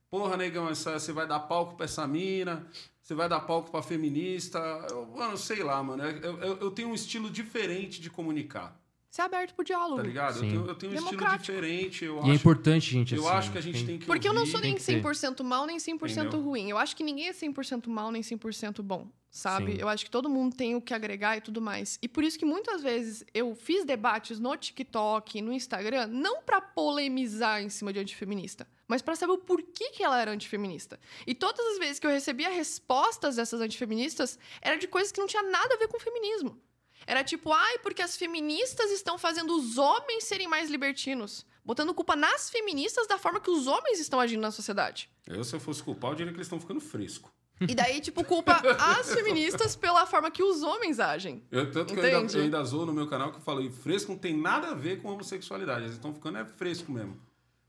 Porra, 0.10 0.38
negão, 0.38 0.70
essa, 0.70 1.00
você 1.00 1.12
vai 1.12 1.28
dar 1.28 1.40
palco 1.40 1.76
pra 1.76 1.86
essa 1.86 2.08
mina. 2.08 2.66
Você 3.02 3.14
vai 3.16 3.28
dar 3.28 3.40
palco 3.42 3.72
pra 3.72 3.82
feminista. 3.82 4.60
Eu, 4.90 5.08
mano, 5.08 5.36
sei 5.36 5.64
lá, 5.64 5.82
mano. 5.84 6.04
Eu, 6.04 6.40
eu, 6.42 6.58
eu 6.62 6.72
tenho 6.72 6.90
um 6.90 6.96
estilo 6.96 7.30
diferente 7.30 8.00
de 8.00 8.10
comunicar, 8.10 8.80
Ser 9.16 9.22
aberto 9.22 9.56
pro 9.56 9.64
diálogo. 9.64 9.96
tá 9.96 10.04
ligado? 10.04 10.36
Eu 10.36 10.42
Sim. 10.42 10.50
tenho, 10.50 10.66
eu 10.68 10.76
tenho 10.76 10.92
um 10.92 10.96
estilo 10.96 11.12
Democrático. 11.12 11.54
diferente. 11.54 12.04
Eu 12.04 12.16
E 12.18 12.20
acho, 12.20 12.30
é 12.32 12.34
importante, 12.34 12.92
gente, 12.92 13.16
eu 13.16 13.26
assim, 13.26 13.38
acho 13.38 13.52
que 13.54 13.58
a 13.58 13.62
gente 13.62 13.86
tem 13.86 13.98
que 13.98 14.06
Porque 14.06 14.28
eu 14.28 14.34
não 14.34 14.42
ouvir. 14.42 14.52
sou 14.52 14.60
nem 14.60 14.72
tem 14.72 14.78
que 14.78 14.84
ser. 14.84 15.02
100% 15.02 15.42
mal, 15.42 15.66
nem 15.66 15.78
100% 15.78 16.12
Entendeu? 16.12 16.42
ruim. 16.42 16.70
Eu 16.70 16.78
acho 16.78 16.98
que 16.98 17.02
ninguém 17.02 17.30
é 17.30 17.32
100% 17.32 17.88
mal, 17.88 18.12
nem 18.12 18.22
100% 18.22 18.82
bom, 18.82 19.08
sabe? 19.32 19.72
Sim. 19.72 19.78
Eu 19.80 19.88
acho 19.88 20.04
que 20.04 20.12
todo 20.12 20.28
mundo 20.30 20.54
tem 20.54 20.76
o 20.76 20.82
que 20.82 20.94
agregar 20.94 21.38
e 21.38 21.40
tudo 21.40 21.62
mais. 21.62 21.98
E 22.02 22.10
por 22.10 22.26
isso 22.26 22.38
que 22.38 22.44
muitas 22.44 22.84
vezes 22.84 23.24
eu 23.34 23.56
fiz 23.56 23.86
debates 23.86 24.38
no 24.38 24.54
TikTok, 24.58 25.42
no 25.42 25.54
Instagram, 25.54 26.08
não 26.08 26.42
pra 26.42 26.60
polemizar 26.60 27.62
em 27.64 27.70
cima 27.70 27.94
de 27.94 28.00
antifeminista, 28.00 28.68
mas 28.86 29.02
pra 29.02 29.16
saber 29.16 29.32
o 29.32 29.38
porquê 29.38 29.92
que 29.92 30.04
ela 30.04 30.20
era 30.20 30.32
antifeminista. 30.32 31.00
E 31.26 31.34
todas 31.34 31.66
as 31.68 31.78
vezes 31.80 32.00
que 32.00 32.06
eu 32.08 32.12
recebia 32.12 32.50
respostas 32.50 33.38
dessas 33.38 33.62
antifeministas, 33.62 34.38
era 34.62 34.76
de 34.78 34.90
coisas 34.90 35.10
que 35.14 35.22
não 35.22 35.28
tinha 35.28 35.44
nada 35.44 35.74
a 35.74 35.78
ver 35.78 35.88
com 35.88 35.98
feminismo. 36.02 36.60
Era 37.08 37.24
tipo, 37.24 37.52
ai, 37.52 37.78
porque 37.80 38.02
as 38.02 38.18
feministas 38.18 38.92
estão 38.92 39.18
fazendo 39.18 39.56
os 39.56 39.78
homens 39.78 40.24
serem 40.24 40.48
mais 40.48 40.70
libertinos. 40.70 41.46
Botando 41.64 41.94
culpa 41.94 42.16
nas 42.16 42.50
feministas 42.50 43.08
da 43.08 43.18
forma 43.18 43.40
que 43.40 43.50
os 43.50 43.66
homens 43.66 44.00
estão 44.00 44.20
agindo 44.20 44.42
na 44.42 44.52
sociedade. 44.52 45.10
Eu, 45.26 45.44
se 45.44 45.56
eu 45.56 45.60
fosse 45.60 45.82
culpar, 45.82 46.12
eu 46.12 46.16
diria 46.16 46.32
que 46.32 46.38
eles 46.38 46.46
estão 46.46 46.60
ficando 46.60 46.80
fresco. 46.80 47.32
E 47.62 47.74
daí, 47.74 48.02
tipo, 48.02 48.24
culpa 48.24 48.62
as 48.78 49.14
feministas 49.14 49.76
pela 49.76 50.06
forma 50.06 50.30
que 50.30 50.44
os 50.44 50.62
homens 50.62 51.00
agem. 51.00 51.42
Eu, 51.50 51.72
tanto 51.72 51.94
que 51.94 52.00
eu 52.00 52.04
ainda, 52.04 52.38
eu 52.38 52.44
ainda 52.44 52.64
zoo 52.64 52.86
no 52.86 52.94
meu 52.94 53.08
canal 53.08 53.32
que 53.32 53.38
eu 53.38 53.42
falo, 53.42 53.70
fresco 53.72 54.12
não 54.12 54.20
tem 54.20 54.38
nada 54.38 54.70
a 54.70 54.74
ver 54.74 55.02
com 55.02 55.10
homossexualidade. 55.10 55.86
Eles 55.86 55.96
estão 55.96 56.14
ficando 56.14 56.38
é 56.38 56.46
fresco 56.46 56.92
mesmo. 56.92 57.18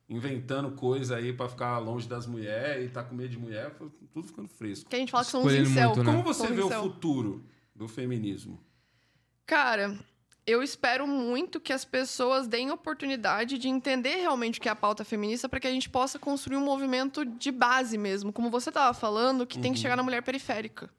Inventando 0.08 0.72
coisa 0.72 1.16
aí 1.16 1.32
pra 1.32 1.48
ficar 1.48 1.78
longe 1.78 2.08
das 2.08 2.26
mulheres 2.26 2.86
e 2.86 2.92
tá 2.92 3.02
com 3.02 3.14
medo 3.14 3.30
de 3.30 3.38
mulher, 3.38 3.74
tudo 4.12 4.26
ficando 4.26 4.48
fresco. 4.48 4.88
Que 4.90 4.96
a 4.96 4.98
gente 4.98 5.10
fala 5.10 5.24
que 5.24 5.30
são 5.30 5.42
uns 5.42 5.52
incel. 5.52 5.88
Muito, 5.88 6.04
né? 6.04 6.12
Como 6.12 6.22
você 6.22 6.46
vê 6.48 6.62
o 6.62 6.70
futuro 6.70 7.44
do 7.74 7.88
feminismo? 7.88 8.60
Cara, 9.46 9.96
eu 10.46 10.62
espero 10.62 11.06
muito 11.06 11.60
que 11.60 11.72
as 11.72 11.84
pessoas 11.84 12.46
deem 12.46 12.70
oportunidade 12.70 13.58
de 13.58 13.68
entender 13.68 14.16
realmente 14.16 14.58
o 14.58 14.62
que 14.62 14.68
é 14.68 14.72
a 14.72 14.76
pauta 14.76 15.04
feminista 15.04 15.48
para 15.48 15.60
que 15.60 15.66
a 15.66 15.70
gente 15.70 15.88
possa 15.88 16.18
construir 16.18 16.56
um 16.56 16.64
movimento 16.64 17.24
de 17.24 17.50
base 17.50 17.96
mesmo, 17.96 18.32
como 18.32 18.50
você 18.50 18.70
estava 18.70 18.92
falando, 18.92 19.46
que 19.46 19.56
uhum. 19.56 19.62
tem 19.62 19.72
que 19.72 19.78
uhum. 19.78 19.82
chegar 19.82 19.96
na 19.96 20.02
mulher 20.02 20.22
periférica. 20.22 20.90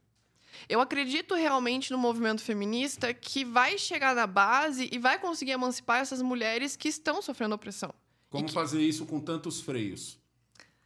Eu 0.67 0.81
acredito 0.81 1.35
realmente 1.35 1.91
no 1.91 1.97
movimento 1.97 2.41
feminista 2.41 3.13
que 3.13 3.45
vai 3.45 3.77
chegar 3.77 4.15
na 4.15 4.25
base 4.25 4.89
e 4.91 4.97
vai 4.97 5.19
conseguir 5.19 5.51
emancipar 5.51 5.99
essas 5.99 6.21
mulheres 6.21 6.75
que 6.75 6.87
estão 6.87 7.21
sofrendo 7.21 7.55
opressão. 7.55 7.93
Como 8.29 8.45
que... 8.45 8.53
fazer 8.53 8.81
isso 8.81 9.05
com 9.05 9.19
tantos 9.19 9.61
freios? 9.61 10.17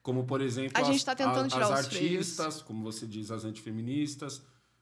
Como, 0.03 0.25
por 0.25 0.41
exemplo, 0.41 0.73
a 0.75 0.81
as, 0.81 0.87
gente 0.87 1.05
tá 1.05 1.15
tentando 1.15 1.47
tirar 1.47 1.65
as 1.65 1.79
os 1.79 1.85
artistas, 1.85 2.35
freios. 2.35 2.61
como 2.63 2.83
você 2.83 3.05
diz, 3.05 3.31
as 3.31 3.45
antifeministas, 3.45 4.41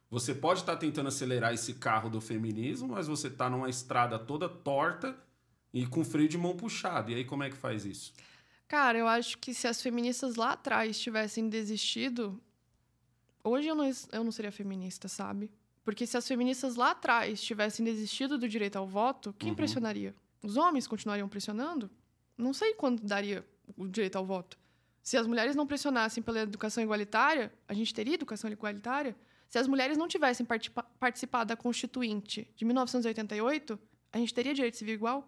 você 0.09 0.33
pode 0.33 0.61
estar 0.61 0.73
tá 0.73 0.79
tentando 0.79 1.07
acelerar 1.07 1.53
esse 1.53 1.75
carro 1.75 2.09
do 2.09 2.19
feminismo, 2.19 2.87
mas 2.87 3.07
você 3.07 3.27
está 3.27 3.49
numa 3.49 3.69
estrada 3.69 4.17
toda 4.17 4.49
torta 4.49 5.15
e 5.73 5.85
com 5.85 6.03
freio 6.03 6.27
de 6.27 6.37
mão 6.37 6.55
puxado. 6.55 7.11
E 7.11 7.15
aí, 7.15 7.25
como 7.25 7.43
é 7.43 7.49
que 7.49 7.57
faz 7.57 7.85
isso? 7.85 8.11
Cara, 8.67 8.97
eu 8.97 9.07
acho 9.07 9.37
que 9.37 9.53
se 9.53 9.67
as 9.67 9.81
feministas 9.81 10.35
lá 10.35 10.53
atrás 10.53 10.99
tivessem 10.99 11.49
desistido, 11.49 12.41
hoje 13.43 13.67
eu 13.67 13.75
não, 13.75 13.91
eu 14.11 14.23
não 14.23 14.31
seria 14.31 14.51
feminista, 14.51 15.07
sabe? 15.07 15.51
Porque 15.83 16.05
se 16.05 16.17
as 16.17 16.27
feministas 16.27 16.75
lá 16.75 16.91
atrás 16.91 17.41
tivessem 17.41 17.83
desistido 17.83 18.37
do 18.37 18.47
direito 18.47 18.77
ao 18.77 18.87
voto, 18.87 19.33
quem 19.37 19.49
uhum. 19.49 19.55
pressionaria? 19.55 20.13
Os 20.41 20.55
homens 20.55 20.87
continuariam 20.87 21.27
pressionando? 21.27 21.89
Não 22.37 22.53
sei 22.53 22.73
quando 22.73 23.01
daria 23.01 23.45
o 23.75 23.87
direito 23.87 24.17
ao 24.17 24.25
voto. 24.25 24.57
Se 25.01 25.17
as 25.17 25.25
mulheres 25.25 25.55
não 25.55 25.65
pressionassem 25.65 26.21
pela 26.21 26.41
educação 26.41 26.83
igualitária, 26.83 27.51
a 27.67 27.73
gente 27.73 27.93
teria 27.93 28.13
educação 28.13 28.51
igualitária? 28.51 29.15
Se 29.49 29.57
as 29.57 29.67
mulheres 29.67 29.97
não 29.97 30.07
tivessem 30.07 30.45
participado 30.99 31.47
da 31.47 31.57
Constituinte 31.57 32.47
de 32.55 32.63
1988, 32.63 33.79
a 34.13 34.17
gente 34.19 34.33
teria 34.33 34.53
direito 34.53 34.77
civil 34.77 34.93
igual? 34.93 35.27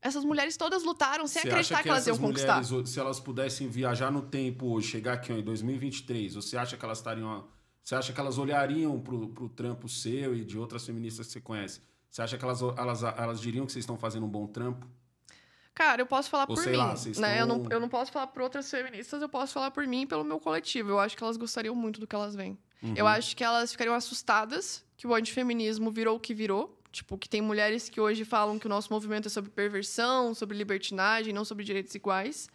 Essas 0.00 0.24
mulheres 0.24 0.56
todas 0.56 0.82
lutaram 0.82 1.28
sem 1.28 1.42
você 1.42 1.48
acreditar 1.48 1.76
que, 1.76 1.82
que 1.84 1.88
elas 1.88 2.06
iam 2.08 2.18
conquistar. 2.18 2.60
Mulheres, 2.60 2.90
se 2.90 2.98
elas 2.98 3.20
pudessem 3.20 3.68
viajar 3.68 4.10
no 4.10 4.20
tempo 4.20 4.66
hoje, 4.66 4.88
chegar 4.88 5.12
aqui 5.12 5.32
ó, 5.32 5.36
em 5.36 5.44
2023, 5.44 6.34
você 6.34 6.56
acha 6.56 6.76
que 6.76 6.84
elas 6.84 6.98
estariam. 6.98 7.46
Você 7.84 7.94
acha 7.94 8.12
que 8.12 8.18
elas 8.18 8.36
olhariam 8.36 9.00
pro, 9.00 9.28
pro 9.28 9.48
trampo 9.48 9.88
seu 9.88 10.34
e 10.34 10.44
de 10.44 10.58
outras 10.58 10.84
feministas 10.84 11.28
que 11.28 11.32
você 11.34 11.40
conhece? 11.40 11.80
Você 12.10 12.20
acha 12.20 12.36
que 12.36 12.44
elas, 12.44 12.60
elas, 12.60 13.02
elas 13.04 13.40
diriam 13.40 13.64
que 13.64 13.70
vocês 13.70 13.84
estão 13.84 13.96
fazendo 13.96 14.26
um 14.26 14.28
bom 14.28 14.46
trampo? 14.48 14.88
Cara, 15.72 16.02
eu 16.02 16.06
posso 16.06 16.28
falar 16.28 16.46
Ou 16.48 16.56
por 16.56 16.66
mim. 16.66 16.76
Lá, 16.76 16.88
né? 16.88 16.94
Estão... 16.94 17.30
eu, 17.30 17.46
não, 17.46 17.66
eu 17.70 17.80
não 17.80 17.88
posso 17.88 18.10
falar 18.10 18.26
por 18.26 18.42
outras 18.42 18.68
feministas, 18.68 19.22
eu 19.22 19.28
posso 19.28 19.52
falar 19.52 19.70
por 19.70 19.86
mim 19.86 20.02
e 20.02 20.06
pelo 20.06 20.24
meu 20.24 20.40
coletivo. 20.40 20.90
Eu 20.90 20.98
acho 20.98 21.16
que 21.16 21.22
elas 21.22 21.36
gostariam 21.36 21.76
muito 21.76 22.00
do 22.00 22.06
que 22.08 22.14
elas 22.14 22.34
veem. 22.34 22.58
Uhum. 22.82 22.94
Eu 22.96 23.06
acho 23.06 23.36
que 23.36 23.44
elas 23.44 23.72
ficariam 23.72 23.94
assustadas 23.94 24.84
que 24.96 25.06
o 25.06 25.14
antifeminismo 25.14 25.90
virou 25.90 26.16
o 26.16 26.20
que 26.20 26.34
virou. 26.34 26.78
Tipo, 26.90 27.16
que 27.16 27.28
tem 27.28 27.40
mulheres 27.40 27.88
que 27.88 28.00
hoje 28.00 28.24
falam 28.24 28.58
que 28.58 28.66
o 28.66 28.68
nosso 28.68 28.92
movimento 28.92 29.26
é 29.26 29.30
sobre 29.30 29.50
perversão, 29.50 30.34
sobre 30.34 30.56
libertinagem, 30.56 31.32
não 31.32 31.44
sobre 31.44 31.64
direitos 31.64 31.94
iguais. 31.94 32.50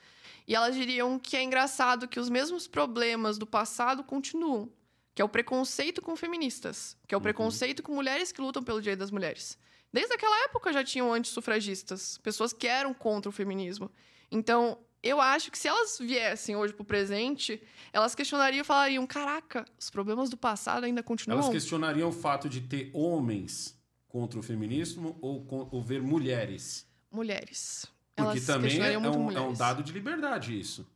E 0.48 0.54
elas 0.54 0.76
diriam 0.76 1.18
que 1.18 1.36
é 1.36 1.42
engraçado 1.42 2.08
que 2.08 2.20
os 2.20 2.30
mesmos 2.30 2.68
problemas 2.68 3.38
do 3.38 3.48
passado 3.48 4.04
continuam. 4.04 4.70
Que 5.16 5.22
é 5.22 5.26
o 5.26 5.30
preconceito 5.30 6.02
com 6.02 6.16
feministas. 6.16 6.96
Que 7.08 7.16
é 7.16 7.18
o 7.18 7.20
uhum. 7.20 7.24
preconceito 7.24 7.82
com 7.82 7.96
mulheres 7.96 8.32
que 8.32 8.40
lutam 8.40 8.64
pelo 8.64 8.80
direito 8.80 9.00
das 9.00 9.10
mulheres. 9.10 9.58
Desde 9.92 10.14
aquela 10.14 10.44
época 10.44 10.72
já 10.72 10.84
tinham 10.84 11.12
antissufragistas. 11.12 12.20
Pessoas 12.20 12.54
que 12.54 12.68
eram 12.68 12.94
contra 12.94 13.30
o 13.30 13.32
feminismo. 13.32 13.90
Então, 14.30 14.78
eu 15.02 15.22
acho 15.22 15.52
que 15.52 15.58
se 15.58 15.68
elas 15.68 15.98
viessem 16.00 16.56
hoje 16.56 16.74
pro 16.74 16.84
presente, 16.84 17.62
elas 17.94 18.16
questionariam 18.16 18.62
e 18.62 18.64
falariam: 18.64 19.06
caraca, 19.06 19.66
os 19.80 19.90
problemas 19.90 20.30
do 20.30 20.38
passado 20.38 20.86
ainda 20.86 21.04
continuam. 21.04 21.40
Elas 21.40 21.52
questionariam 21.52 22.10
o 22.10 22.12
fato 22.12 22.50
de 22.50 22.62
ter 22.62 22.90
homens 22.94 23.78
contra 24.08 24.40
o 24.40 24.44
feminismo 24.44 25.18
ou, 25.22 25.46
ou 25.72 25.82
ver 25.82 26.02
mulheres? 26.02 26.88
Mulheres. 27.12 27.86
Porque 28.16 28.32
elas 28.32 28.46
também 28.46 28.80
é 28.80 28.98
um, 28.98 29.32
é 29.32 29.40
um, 29.40 29.54
dado 29.54 29.84
de 29.84 29.94
liberdade 29.94 30.60
isso. 30.60 30.88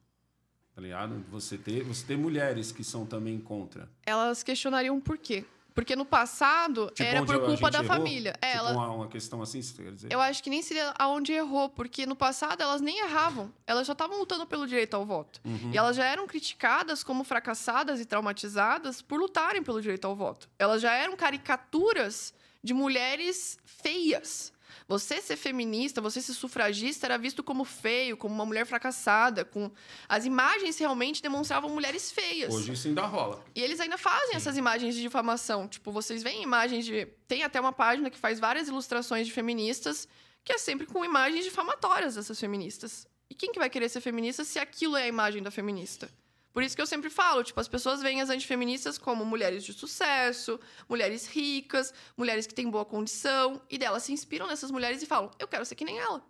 Tá 0.74 0.82
ligado? 0.82 1.24
Você 1.30 1.58
ter, 1.58 1.84
você 1.84 2.06
ter 2.06 2.18
mulheres 2.18 2.72
que 2.72 2.84
são 2.84 3.06
também 3.06 3.40
contra. 3.40 3.90
Elas 4.06 4.42
questionariam 4.42 5.00
por 5.00 5.18
quê? 5.18 5.46
Porque 5.74 5.96
no 5.96 6.06
passado 6.06 6.92
tipo 6.94 7.10
era 7.10 7.26
por 7.26 7.46
culpa 7.46 7.72
da 7.72 7.80
errou? 7.80 7.88
família. 7.88 8.36
É, 8.42 8.52
tipo 8.52 8.58
ela... 8.60 8.72
uma, 8.72 8.92
uma, 8.92 9.08
questão 9.08 9.42
assim, 9.42 9.62
você 9.62 9.84
quer 9.84 9.92
dizer? 9.92 10.12
Eu 10.12 10.20
acho 10.20 10.44
que 10.44 10.50
nem 10.50 10.62
seria 10.62 10.94
aonde 10.98 11.32
errou, 11.32 11.70
porque 11.70 12.06
no 12.06 12.16
passado 12.16 12.62
elas 12.62 12.82
nem 12.82 13.00
erravam. 13.00 13.52
Elas 13.66 13.88
já 13.88 13.94
estavam 13.94 14.20
lutando 14.20 14.46
pelo 14.46 14.68
direito 14.68 14.96
ao 14.96 15.06
voto. 15.06 15.40
Uhum. 15.46 15.72
E 15.74 15.78
elas 15.78 15.96
já 15.96 16.06
eram 16.06 16.28
criticadas 16.28 17.04
como 17.04 17.24
fracassadas 17.24 18.00
e 18.00 18.06
traumatizadas 18.06 19.02
por 19.02 19.20
lutarem 19.20 19.64
pelo 19.64 19.82
direito 19.82 20.06
ao 20.06 20.16
voto. 20.16 20.50
Elas 20.60 20.82
já 20.82 20.94
eram 20.94 21.16
caricaturas 21.16 22.34
de 22.64 22.74
mulheres 22.74 23.58
feias. 23.66 24.51
Você 24.88 25.22
ser 25.22 25.38
feminista, 25.38 26.02
você 26.02 26.22
ser 26.22 26.34
sufragista 26.34 27.08
era 27.08 27.18
visto 27.18 27.44
como 27.44 27.64
feio, 27.64 28.18
como 28.18 28.34
uma 28.34 28.46
mulher 28.46 28.66
fracassada, 28.66 29.44
com 29.46 29.72
as 30.08 30.26
imagens 30.26 30.78
realmente 30.78 31.22
demonstravam 31.22 31.70
mulheres 31.70 32.12
feias. 32.12 32.54
Hoje 32.54 32.74
isso 32.74 32.88
ainda 32.88 33.04
rola. 33.04 33.44
E 33.56 33.62
eles 33.62 33.80
ainda 33.80 33.98
fazem 33.98 34.32
Sim. 34.32 34.38
essas 34.38 34.58
imagens 34.58 34.96
de 34.96 35.02
difamação. 35.02 35.68
Tipo, 35.68 35.92
vocês 35.92 36.24
veem 36.24 36.44
imagens 36.44 36.86
de 36.86 37.08
tem 37.28 37.44
até 37.44 37.60
uma 37.60 37.72
página 37.72 38.10
que 38.10 38.18
faz 38.18 38.40
várias 38.40 38.68
ilustrações 38.68 39.26
de 39.26 39.34
feministas, 39.34 40.08
que 40.44 40.54
é 40.54 40.58
sempre 40.58 40.86
com 40.86 41.06
imagens 41.06 41.46
difamatórias 41.46 42.16
dessas 42.16 42.40
feministas. 42.40 43.08
E 43.30 43.36
quem 43.36 43.52
que 43.52 43.60
vai 43.60 43.70
querer 43.70 43.88
ser 43.88 44.02
feminista 44.02 44.44
se 44.44 44.60
aquilo 44.60 44.98
é 44.98 45.04
a 45.04 45.08
imagem 45.08 45.42
da 45.42 45.50
feminista? 45.50 46.10
Por 46.54 46.64
isso 46.64 46.76
que 46.76 46.82
eu 46.82 46.88
sempre 46.88 47.10
falo, 47.10 47.44
tipo, 47.44 47.60
as 47.60 47.68
pessoas 47.68 48.02
veem 48.02 48.22
as 48.22 48.30
antifeministas 48.30 48.98
como 48.98 49.26
mulheres 49.26 49.64
de 49.64 49.72
sucesso, 49.74 50.60
mulheres 50.88 51.26
ricas, 51.28 51.94
mulheres 52.18 52.46
que 52.46 52.54
têm 52.54 52.70
boa 52.70 52.84
condição, 52.84 53.62
e 53.70 53.78
delas 53.78 54.04
se 54.04 54.12
inspiram 54.12 54.48
nessas 54.48 54.70
mulheres 54.70 55.02
e 55.02 55.06
falam, 55.06 55.32
eu 55.40 55.48
quero 55.48 55.66
ser 55.66 55.76
que 55.76 55.86
nem 55.86 55.98
ela. 55.98 56.22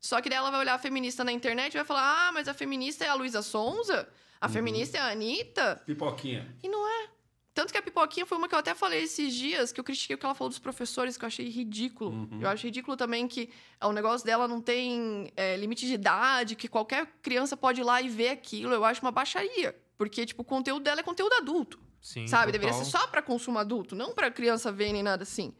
Só 0.00 0.20
que 0.20 0.28
daí 0.28 0.38
ela 0.38 0.50
vai 0.50 0.60
olhar 0.60 0.74
a 0.74 0.78
feminista 0.78 1.22
na 1.22 1.32
internet 1.32 1.74
e 1.74 1.76
vai 1.76 1.84
falar, 1.84 2.28
ah, 2.28 2.32
mas 2.32 2.48
a 2.48 2.54
feminista 2.54 3.04
é 3.04 3.08
a 3.08 3.14
Luísa 3.14 3.42
Sonza, 3.42 4.08
a 4.40 4.46
uhum. 4.46 4.52
feminista 4.52 4.96
é 4.96 5.00
a 5.00 5.10
Anitta. 5.10 5.82
Pipoquinha. 5.84 6.56
E 6.62 6.68
não 6.68 6.88
é. 6.88 7.10
Tanto 7.58 7.72
que 7.72 7.78
a 7.78 7.82
pipoquinha 7.82 8.24
foi 8.24 8.38
uma 8.38 8.46
que 8.46 8.54
eu 8.54 8.58
até 8.60 8.72
falei 8.72 9.02
esses 9.02 9.34
dias, 9.34 9.72
que 9.72 9.80
eu 9.80 9.82
critiquei 9.82 10.14
o 10.14 10.18
que 10.18 10.24
ela 10.24 10.32
falou 10.32 10.48
dos 10.48 10.60
professores, 10.60 11.16
que 11.16 11.24
eu 11.24 11.26
achei 11.26 11.48
ridículo. 11.48 12.12
Uhum. 12.12 12.38
Eu 12.40 12.48
acho 12.48 12.64
ridículo 12.64 12.96
também 12.96 13.26
que 13.26 13.50
o 13.82 13.90
negócio 13.90 14.24
dela 14.24 14.46
não 14.46 14.60
tem 14.60 15.32
é, 15.36 15.56
limite 15.56 15.84
de 15.84 15.94
idade, 15.94 16.54
que 16.54 16.68
qualquer 16.68 17.08
criança 17.20 17.56
pode 17.56 17.80
ir 17.80 17.82
lá 17.82 18.00
e 18.00 18.08
ver 18.08 18.28
aquilo. 18.28 18.72
Eu 18.72 18.84
acho 18.84 19.02
uma 19.02 19.10
baixaria. 19.10 19.76
Porque, 19.96 20.24
tipo, 20.24 20.42
o 20.42 20.44
conteúdo 20.44 20.84
dela 20.84 21.00
é 21.00 21.02
conteúdo 21.02 21.32
adulto. 21.32 21.80
Sim, 22.00 22.28
sabe? 22.28 22.52
Total. 22.52 22.60
Deveria 22.60 22.84
ser 22.84 22.88
só 22.88 23.08
para 23.08 23.20
consumo 23.20 23.58
adulto, 23.58 23.96
não 23.96 24.14
para 24.14 24.30
criança 24.30 24.70
ver 24.70 24.92
nem 24.92 25.02
nada 25.02 25.24
assim. 25.24 25.52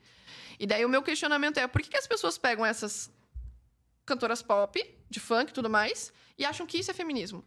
E 0.56 0.68
daí 0.68 0.84
o 0.84 0.88
meu 0.88 1.02
questionamento 1.02 1.58
é: 1.58 1.66
por 1.66 1.82
que, 1.82 1.88
que 1.88 1.96
as 1.96 2.06
pessoas 2.06 2.38
pegam 2.38 2.64
essas 2.64 3.10
cantoras 4.06 4.40
pop, 4.40 4.80
de 5.10 5.18
funk 5.18 5.50
e 5.50 5.52
tudo 5.52 5.68
mais, 5.68 6.12
e 6.38 6.44
acham 6.44 6.64
que 6.64 6.78
isso 6.78 6.92
é 6.92 6.94
feminismo? 6.94 7.44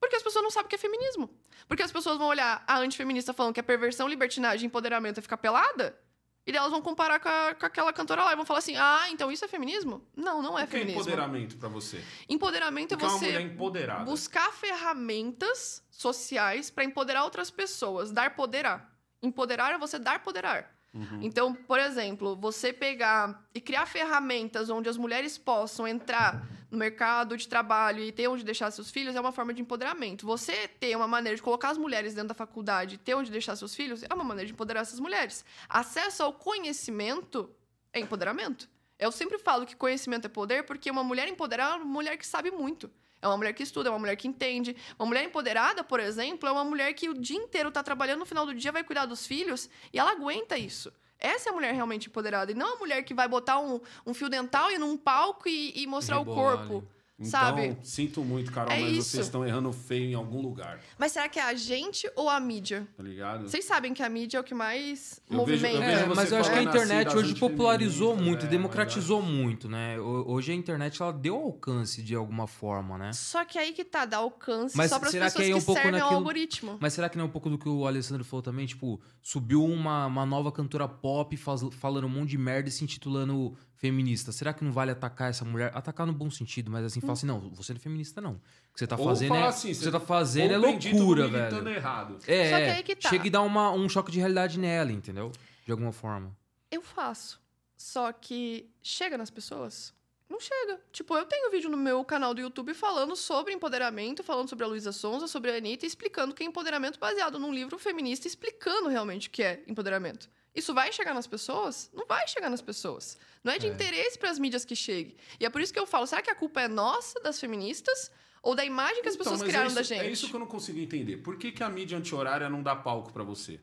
Porque 0.00 0.16
as 0.16 0.22
pessoas 0.22 0.42
não 0.42 0.50
sabem 0.50 0.66
o 0.66 0.68
que 0.68 0.74
é 0.74 0.78
feminismo. 0.78 1.30
Porque 1.66 1.82
as 1.82 1.90
pessoas 1.90 2.18
vão 2.18 2.28
olhar 2.28 2.62
a 2.66 2.78
antifeminista 2.78 3.32
falando 3.32 3.54
que 3.54 3.60
é 3.60 3.62
perversão, 3.62 4.08
libertinagem, 4.08 4.66
empoderamento 4.66 5.18
é 5.18 5.22
ficar 5.22 5.36
pelada. 5.36 5.98
E 6.46 6.52
daí 6.52 6.60
elas 6.60 6.70
vão 6.70 6.80
comparar 6.80 7.18
com, 7.18 7.28
a, 7.28 7.54
com, 7.54 7.66
aquela 7.66 7.92
cantora 7.92 8.22
lá 8.22 8.32
e 8.32 8.36
vão 8.36 8.46
falar 8.46 8.60
assim: 8.60 8.76
ah, 8.76 9.06
então 9.10 9.32
isso 9.32 9.44
é 9.44 9.48
feminismo? 9.48 10.00
Não, 10.14 10.40
não 10.40 10.56
é 10.56 10.62
o 10.62 10.66
que 10.66 10.72
feminismo. 10.72 11.00
é 11.00 11.02
empoderamento 11.02 11.56
para 11.56 11.68
você? 11.68 12.04
Empoderamento 12.28 12.94
é 12.94 12.96
você 12.96 13.26
é 13.26 13.40
empoderada. 13.40 14.04
buscar 14.04 14.52
ferramentas 14.52 15.82
sociais 15.90 16.70
para 16.70 16.84
empoderar 16.84 17.24
outras 17.24 17.50
pessoas, 17.50 18.12
dar 18.12 18.36
poderar. 18.36 18.96
Empoderar 19.20 19.74
é 19.74 19.78
você 19.78 19.98
dar 19.98 20.22
poderar. 20.22 20.72
Uhum. 20.94 21.18
Então, 21.20 21.52
por 21.52 21.80
exemplo, 21.80 22.36
você 22.36 22.72
pegar 22.72 23.44
e 23.52 23.60
criar 23.60 23.84
ferramentas 23.84 24.70
onde 24.70 24.88
as 24.88 24.96
mulheres 24.96 25.36
possam 25.36 25.86
entrar 25.86 26.46
no 26.70 26.78
mercado 26.78 27.36
de 27.36 27.46
trabalho 27.48 28.02
e 28.02 28.10
ter 28.10 28.28
onde 28.28 28.44
deixar 28.44 28.70
seus 28.70 28.90
filhos 28.90 29.14
é 29.14 29.20
uma 29.20 29.32
forma 29.32 29.54
de 29.54 29.62
empoderamento. 29.62 30.26
Você 30.26 30.68
ter 30.68 30.96
uma 30.96 31.06
maneira 31.06 31.36
de 31.36 31.42
colocar 31.42 31.70
as 31.70 31.78
mulheres 31.78 32.14
dentro 32.14 32.28
da 32.28 32.34
faculdade 32.34 32.96
e 32.96 32.98
ter 32.98 33.14
onde 33.14 33.30
deixar 33.30 33.56
seus 33.56 33.74
filhos 33.74 34.02
é 34.02 34.12
uma 34.12 34.24
maneira 34.24 34.46
de 34.46 34.52
empoderar 34.52 34.80
essas 34.80 35.00
mulheres. 35.00 35.44
Acesso 35.68 36.22
ao 36.22 36.32
conhecimento 36.32 37.50
é 37.92 38.00
empoderamento. 38.00 38.68
Eu 38.98 39.12
sempre 39.12 39.38
falo 39.38 39.66
que 39.66 39.76
conhecimento 39.76 40.26
é 40.26 40.28
poder 40.28 40.64
porque 40.64 40.90
uma 40.90 41.04
mulher 41.04 41.28
empoderada 41.28 41.74
é 41.74 41.76
uma 41.76 41.84
mulher 41.84 42.16
que 42.16 42.26
sabe 42.26 42.50
muito. 42.50 42.90
É 43.20 43.26
uma 43.26 43.36
mulher 43.36 43.52
que 43.52 43.62
estuda, 43.62 43.88
é 43.88 43.92
uma 43.92 43.98
mulher 43.98 44.16
que 44.16 44.28
entende. 44.28 44.76
Uma 44.98 45.06
mulher 45.06 45.24
empoderada, 45.24 45.82
por 45.82 46.00
exemplo, 46.00 46.48
é 46.48 46.52
uma 46.52 46.64
mulher 46.64 46.92
que 46.94 47.08
o 47.08 47.14
dia 47.14 47.36
inteiro 47.36 47.68
está 47.68 47.82
trabalhando, 47.82 48.20
no 48.20 48.26
final 48.26 48.46
do 48.46 48.54
dia 48.54 48.70
vai 48.70 48.84
cuidar 48.84 49.06
dos 49.06 49.26
filhos 49.26 49.68
e 49.92 49.98
ela 49.98 50.12
aguenta 50.12 50.56
isso. 50.56 50.92
Essa 51.18 51.48
é 51.48 51.52
a 51.52 51.54
mulher 51.54 51.72
realmente 51.72 52.08
empoderada. 52.08 52.52
E 52.52 52.54
não 52.54 52.74
a 52.74 52.78
mulher 52.78 53.02
que 53.02 53.14
vai 53.14 53.26
botar 53.26 53.58
um, 53.58 53.80
um 54.06 54.12
fio 54.12 54.28
dental 54.28 54.70
e 54.70 54.78
num 54.78 54.96
palco 54.96 55.48
e, 55.48 55.72
e 55.74 55.86
mostrar 55.86 56.16
o 56.18 56.24
Rebolar 56.24 56.58
corpo. 56.58 56.88
Então, 57.18 57.30
Sabe? 57.30 57.78
sinto 57.82 58.22
muito, 58.22 58.52
Carol, 58.52 58.70
É 58.74 58.78
mas 58.78 58.92
isso. 58.98 59.08
vocês 59.10 59.24
estão 59.24 59.42
errando 59.46 59.72
feio 59.72 60.04
em 60.04 60.12
algum 60.14 60.42
lugar, 60.42 60.80
Mas 60.98 61.12
será 61.12 61.26
que 61.30 61.38
é 61.38 61.42
a 61.44 61.54
gente 61.54 62.10
ou 62.14 62.28
a 62.28 62.38
mídia? 62.38 62.86
tá 62.94 63.02
ligado? 63.02 63.48
Vocês 63.48 63.64
sabem 63.64 63.94
que 63.94 64.02
a 64.02 64.08
mídia 64.10 64.36
é 64.36 64.40
o 64.40 64.44
que 64.44 64.54
mais 64.54 65.18
Eu 65.30 65.46
vejo- 65.46 65.64
eu 65.64 65.70
movimenta. 65.70 65.86
vejo 65.86 66.02
É, 66.02 66.06
você 66.08 66.14
mas 66.14 66.32
eu 66.32 66.38
acho 66.38 66.50
que 66.50 66.56
a 66.56 66.60
assim 66.60 66.68
internet 66.68 67.16
hoje 67.16 67.34
popularizou 67.36 68.08
antifeministas, 68.12 68.26
muito, 68.26 68.44
é, 68.44 68.48
democratizou 68.48 69.22
muito, 69.22 69.66
né? 69.66 69.98
Ho- 69.98 70.24
Hoje 70.30 70.52
a 70.52 70.54
internet 70.54 71.00
ela 71.00 71.10
deu 71.12 71.36
alcance 71.36 72.02
de 72.02 72.14
alguma 72.14 72.46
forma, 72.46 72.98
né? 72.98 73.12
Só 73.14 73.46
que 73.46 73.58
aí 73.58 73.72
que 73.72 73.82
tá, 73.84 74.04
dá 74.04 74.18
alcance 74.18 74.76
Mas 74.76 74.90
só 74.90 74.98
para 74.98 75.06
as 75.06 75.12
será 75.12 75.26
que 75.30 75.32
pessoas 75.38 75.46
aí 75.46 75.52
que, 75.52 75.58
é 75.58 75.62
um 75.62 75.64
pouco 75.64 75.80
servem 75.80 75.98
ao 76.00 76.04
naquilo- 76.04 76.18
algoritmo. 76.18 76.76
Mas 76.78 76.92
será 76.92 77.08
que 77.08 77.16
não 77.16 77.24
é 77.24 77.28
um 77.28 77.30
pouco 77.30 77.48
do 77.48 77.56
que 77.56 77.68
o 77.68 77.86
Alessandro 77.86 78.24
falou 78.26 78.42
também? 78.42 78.66
Tipo, 78.66 79.00
subiu 79.22 79.64
uma, 79.64 80.04
uma 80.06 80.26
nova 80.26 80.52
cantora 80.52 80.86
pop 80.86 81.34
faz- 81.38 81.62
falando 81.78 82.04
um 82.04 82.10
monte 82.10 82.28
de 82.30 82.38
merda 82.38 82.68
e 82.68 82.72
se 82.72 82.84
intitulando 82.84 83.56
feminista. 83.76 84.32
Será 84.32 84.52
que 84.52 84.64
não 84.64 84.72
vale 84.72 84.90
atacar 84.90 85.30
essa 85.30 85.44
mulher? 85.44 85.70
Atacar 85.74 86.06
no 86.06 86.12
bom 86.12 86.30
sentido, 86.30 86.70
mas 86.70 86.84
assim, 86.84 87.00
falar 87.00 87.12
assim, 87.14 87.26
não, 87.26 87.40
você 87.50 87.72
não 87.72 87.78
é 87.78 87.80
feminista, 87.80 88.20
não. 88.20 88.32
O 88.32 88.72
que 88.74 88.78
você 88.80 88.86
tá 88.86 88.96
Ou 88.96 89.04
fazendo 89.04 89.28
falar 89.28 89.46
é. 89.46 89.48
assim, 89.48 89.68
o 89.68 89.70
que 89.70 89.76
você- 89.76 89.90
tá 89.90 90.00
fazendo 90.00 90.52
é 90.54 90.56
loucura, 90.58 91.28
velho. 91.28 91.68
errado. 91.68 92.18
É, 92.26 92.50
Só 92.50 92.56
que 92.56 92.62
é, 92.62 92.72
aí 92.76 92.82
que 92.82 92.96
tá. 92.96 93.08
chega 93.08 93.26
e 93.26 93.30
dá 93.30 93.42
uma, 93.42 93.70
um 93.72 93.88
choque 93.88 94.10
de 94.10 94.18
realidade 94.18 94.58
nela, 94.58 94.90
entendeu? 94.92 95.30
De 95.64 95.70
alguma 95.72 95.92
forma. 95.92 96.36
Eu 96.70 96.82
faço. 96.82 97.40
Só 97.76 98.10
que 98.12 98.70
chega 98.82 99.18
nas 99.18 99.30
pessoas? 99.30 99.94
Não 100.28 100.40
chega. 100.40 100.80
Tipo, 100.92 101.16
eu 101.16 101.24
tenho 101.24 101.50
vídeo 101.52 101.70
no 101.70 101.76
meu 101.76 102.04
canal 102.04 102.34
do 102.34 102.40
YouTube 102.40 102.74
falando 102.74 103.14
sobre 103.14 103.52
empoderamento, 103.52 104.24
falando 104.24 104.48
sobre 104.48 104.64
a 104.64 104.68
Luísa 104.68 104.90
Sonza, 104.90 105.28
sobre 105.28 105.52
a 105.52 105.56
Anitta, 105.56 105.86
explicando 105.86 106.34
que 106.34 106.42
é 106.42 106.46
empoderamento 106.46 106.98
baseado 106.98 107.38
num 107.38 107.52
livro 107.52 107.78
feminista, 107.78 108.26
explicando 108.26 108.88
realmente 108.88 109.28
o 109.28 109.30
que 109.30 109.42
é 109.42 109.62
empoderamento. 109.68 110.28
Isso 110.56 110.72
vai 110.74 110.90
chegar 110.92 111.12
nas 111.14 111.26
pessoas? 111.26 111.90
Não 111.92 112.06
vai 112.06 112.26
chegar 112.26 112.48
nas 112.50 112.62
pessoas. 112.62 113.18
Não 113.44 113.52
é 113.52 113.58
de 113.58 113.66
É. 113.66 113.70
interesse 113.70 114.18
para 114.18 114.30
as 114.30 114.38
mídias 114.38 114.64
que 114.64 114.74
chegue. 114.74 115.16
E 115.38 115.44
é 115.44 115.50
por 115.50 115.60
isso 115.60 115.72
que 115.72 115.78
eu 115.78 115.86
falo, 115.86 116.06
será 116.06 116.22
que 116.22 116.30
a 116.30 116.34
culpa 116.34 116.62
é 116.62 116.66
nossa, 116.68 117.20
das 117.20 117.38
feministas, 117.38 118.10
ou 118.42 118.54
da 118.54 118.64
imagem 118.64 119.02
que 119.02 119.08
as 119.08 119.14
Então, 119.14 119.24
pessoas 119.24 119.40
mas 119.42 119.48
criaram 119.50 119.70
é 119.70 119.74
da 119.74 119.80
isso, 119.82 119.88
gente? 119.94 120.00
É 120.06 120.10
isso 120.10 120.28
que 120.28 120.34
eu 120.34 120.40
não 120.40 120.46
consigo 120.46 120.78
entender. 120.78 121.18
Por 121.18 121.36
que, 121.36 121.52
que 121.52 121.62
a 121.62 121.68
mídia 121.68 121.98
anti-horária 121.98 122.48
não 122.48 122.62
dá 122.62 122.74
palco 122.74 123.12
pra 123.12 123.22
você? 123.22 123.60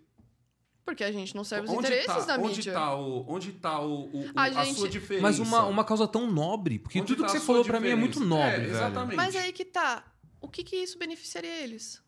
Porque 0.86 1.04
a 1.04 1.12
gente 1.14 1.34
não 1.34 1.46
serve 1.46 1.66
os 1.68 1.72
onde 1.74 1.88
interesses 1.88 2.26
tá, 2.26 2.36
da 2.38 2.44
onde 2.44 2.58
mídia. 2.58 2.74
Tá 2.74 2.94
o, 2.96 3.26
onde 3.28 3.52
tá 3.54 3.80
o, 3.80 4.04
o- 4.10 4.32
A 4.36 4.44
a, 4.44 4.50
gente- 4.66 4.78
sua 4.78 4.90
diferença? 4.90 5.24
Mas 5.24 5.40
uma, 5.40 5.64
uma 5.66 5.84
causa 5.86 6.06
tão 6.06 6.30
nobre, 6.30 6.78
porque 6.78 7.00
Onde 7.00 7.08
tudo 7.16 7.22
tá 7.26 7.32
que 7.32 7.40
você 7.40 7.46
falou 7.46 7.64
pra 7.64 7.80
mim 7.80 7.88
é 7.88 7.96
muito 7.96 8.20
nobre, 8.20 8.48
É, 8.48 8.60
velho. 8.60 8.72
exatamente. 8.72 9.16
Mas 9.16 9.36
aí 9.36 9.54
que 9.54 9.64
tá. 9.64 10.04
O 10.42 10.50
que 10.50 10.62
que 10.62 10.76
isso 10.76 10.98
beneficiaria 11.00 11.56
eles? 11.64 12.02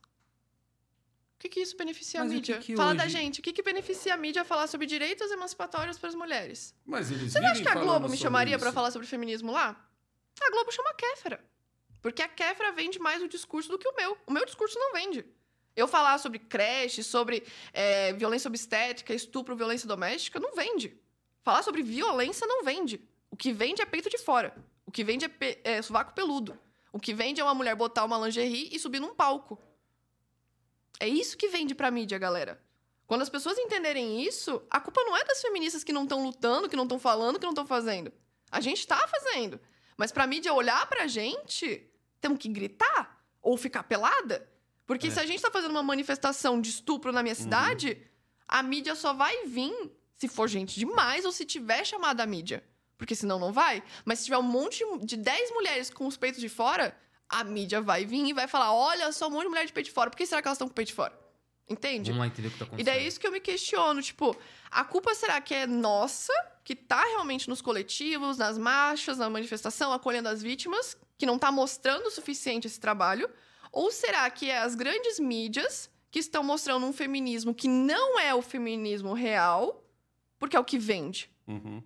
O 1.35 1.39
que 1.39 1.49
que 1.49 1.59
isso 1.59 1.75
beneficia 1.77 2.21
Mas 2.21 2.31
a 2.31 2.33
mídia? 2.33 2.57
que 2.59 2.65
que 2.67 2.75
Fala 2.75 2.89
hoje- 2.91 2.97
da 2.97 3.07
gente. 3.07 3.39
O 3.39 3.43
que 3.43 3.51
que 3.53 3.61
beneficia 3.61 4.13
a 4.13 4.17
mídia 4.17 4.43
falar 4.45 4.67
sobre 4.67 4.87
direitos 4.87 5.29
emancipatórios 5.31 5.97
para 5.97 6.09
as 6.09 6.15
mulheres? 6.15 6.73
Mas 6.85 7.11
eles 7.11 7.33
Você 7.33 7.39
não 7.39 7.49
acha 7.49 7.61
que 7.61 7.67
a 7.67 7.75
Globo 7.75 8.07
me 8.09 8.17
chamaria 8.17 8.57
pra 8.57 8.71
falar 8.71 8.89
sobre 8.91 9.07
feminismo 9.07 9.51
lá? 9.51 9.75
A 10.41 10.49
Globo 10.51 10.71
chama 10.71 10.89
a 10.89 10.93
Kéfera. 10.93 11.43
Porque 12.01 12.21
a 12.21 12.27
Kéfera 12.27 12.71
vende 12.71 12.99
mais 12.99 13.21
o 13.21 13.27
discurso 13.27 13.69
do 13.69 13.77
que 13.77 13.87
o 13.87 13.95
meu. 13.95 14.17
O 14.25 14.31
meu 14.31 14.45
discurso 14.45 14.77
não 14.79 14.93
vende. 14.93 15.25
Eu 15.75 15.87
falar 15.89 16.17
sobre 16.19 16.39
creche, 16.39 17.03
sobre 17.03 17.43
é, 17.73 18.13
violência 18.13 18.47
obstétrica, 18.47 19.13
estupro, 19.13 19.55
violência 19.57 19.87
doméstica, 19.87 20.39
não 20.39 20.55
vende. 20.55 20.97
Falar 21.43 21.63
sobre 21.63 21.83
violência 21.83 22.47
não 22.47 22.63
vende. 22.63 23.01
O 23.29 23.35
que 23.35 23.51
vende 23.51 23.81
é 23.81 23.85
peito 23.85 24.09
de 24.09 24.17
fora. 24.17 24.55
O 24.85 24.91
que 24.91 25.03
vende 25.03 25.25
é, 25.25 25.27
pe- 25.27 25.59
é 25.65 25.81
sovaco 25.81 26.13
peludo. 26.13 26.57
O 26.93 26.99
que 26.99 27.13
vende 27.13 27.41
é 27.41 27.43
uma 27.43 27.53
mulher 27.53 27.75
botar 27.75 28.05
uma 28.05 28.17
lingerie 28.17 28.69
e 28.71 28.79
subir 28.79 29.01
num 29.01 29.13
palco. 29.13 29.61
É 30.99 31.07
isso 31.07 31.37
que 31.37 31.47
vende 31.47 31.75
pra 31.75 31.91
mídia, 31.91 32.17
galera. 32.17 32.61
Quando 33.07 33.21
as 33.21 33.29
pessoas 33.29 33.57
entenderem 33.57 34.23
isso, 34.23 34.61
a 34.69 34.79
culpa 34.79 35.03
não 35.03 35.15
é 35.15 35.23
das 35.23 35.41
feministas 35.41 35.83
que 35.83 35.93
não 35.93 36.03
estão 36.03 36.23
lutando, 36.23 36.67
que 36.69 36.75
não 36.75 36.83
estão 36.83 36.97
falando, 36.97 37.37
que 37.37 37.45
não 37.45 37.51
estão 37.51 37.67
fazendo. 37.67 38.11
A 38.51 38.59
gente 38.61 38.85
tá 38.87 39.07
fazendo. 39.07 39.59
Mas 39.97 40.11
pra 40.11 40.25
mídia 40.25 40.53
olhar 40.53 40.85
pra 40.87 41.05
gente, 41.07 41.87
temos 42.19 42.39
que 42.39 42.49
gritar 42.49 43.23
ou 43.41 43.57
ficar 43.57 43.83
pelada. 43.83 44.49
Porque 44.87 45.07
É. 45.07 45.11
se 45.11 45.19
a 45.19 45.25
gente 45.25 45.41
tá 45.41 45.51
fazendo 45.51 45.71
uma 45.71 45.83
manifestação 45.83 46.59
de 46.59 46.69
estupro 46.69 47.11
na 47.11 47.21
minha 47.21 47.35
cidade, 47.35 48.01
a 48.47 48.63
mídia 48.63 48.95
só 48.95 49.13
vai 49.13 49.45
vir 49.45 49.73
se 50.15 50.27
for 50.27 50.47
gente 50.47 50.79
demais 50.79 51.25
ou 51.25 51.31
se 51.31 51.45
tiver 51.45 51.85
chamada 51.85 52.23
a 52.23 52.25
mídia. 52.25 52.63
Porque 52.97 53.13
senão 53.15 53.37
não 53.37 53.51
vai. 53.51 53.83
Mas 54.05 54.19
se 54.19 54.25
tiver 54.25 54.37
um 54.37 54.41
monte 54.43 54.83
de 55.03 55.17
10 55.17 55.51
mulheres 55.51 55.89
com 55.89 56.07
os 56.07 56.17
peitos 56.17 56.39
de 56.41 56.47
fora, 56.49 56.95
a 57.29 57.43
mídia 57.43 57.81
vai 57.81 58.05
vir 58.05 58.25
e 58.25 58.33
vai 58.33 58.47
falar: 58.47 58.73
olha 58.73 59.11
só, 59.11 59.27
um 59.27 59.31
monte 59.31 59.43
de 59.43 59.49
mulher 59.49 59.65
de 59.65 59.73
peito 59.73 59.91
fora. 59.91 60.09
Por 60.09 60.17
que 60.17 60.25
será 60.25 60.41
que 60.41 60.47
elas 60.47 60.55
estão 60.55 60.67
com 60.67 60.71
o 60.71 60.75
peito 60.75 60.89
de 60.89 60.93
fora? 60.93 61.17
Entende? 61.67 62.11
Vamos 62.11 62.19
lá 62.19 62.27
entender 62.27 62.47
o 62.49 62.51
que 62.51 62.57
tá 62.59 62.65
E 62.65 62.67
acontecendo. 62.67 62.85
daí 62.85 63.03
é 63.03 63.07
isso 63.07 63.19
que 63.19 63.25
eu 63.25 63.31
me 63.31 63.39
questiono, 63.39 64.01
tipo, 64.01 64.37
a 64.69 64.83
culpa 64.83 65.15
será 65.15 65.41
que 65.41 65.53
é 65.53 65.65
nossa, 65.65 66.31
que 66.63 66.75
tá 66.75 67.03
realmente 67.03 67.49
nos 67.49 67.59
coletivos, 67.61 68.37
nas 68.37 68.55
marchas, 68.57 69.17
na 69.17 69.27
manifestação, 69.29 69.91
acolhendo 69.91 70.29
as 70.29 70.43
vítimas, 70.43 70.95
que 71.17 71.25
não 71.25 71.39
tá 71.39 71.51
mostrando 71.51 72.05
o 72.05 72.11
suficiente 72.11 72.67
esse 72.67 72.79
trabalho? 72.79 73.27
Ou 73.71 73.91
será 73.91 74.29
que 74.29 74.49
é 74.49 74.59
as 74.59 74.75
grandes 74.75 75.19
mídias 75.19 75.89
que 76.11 76.19
estão 76.19 76.43
mostrando 76.43 76.85
um 76.85 76.93
feminismo 76.93 77.53
que 77.53 77.67
não 77.67 78.19
é 78.19 78.33
o 78.35 78.43
feminismo 78.43 79.13
real, 79.13 79.83
porque 80.37 80.55
é 80.55 80.59
o 80.59 80.63
que 80.63 80.77
vende? 80.77 81.31
Uhum. 81.47 81.81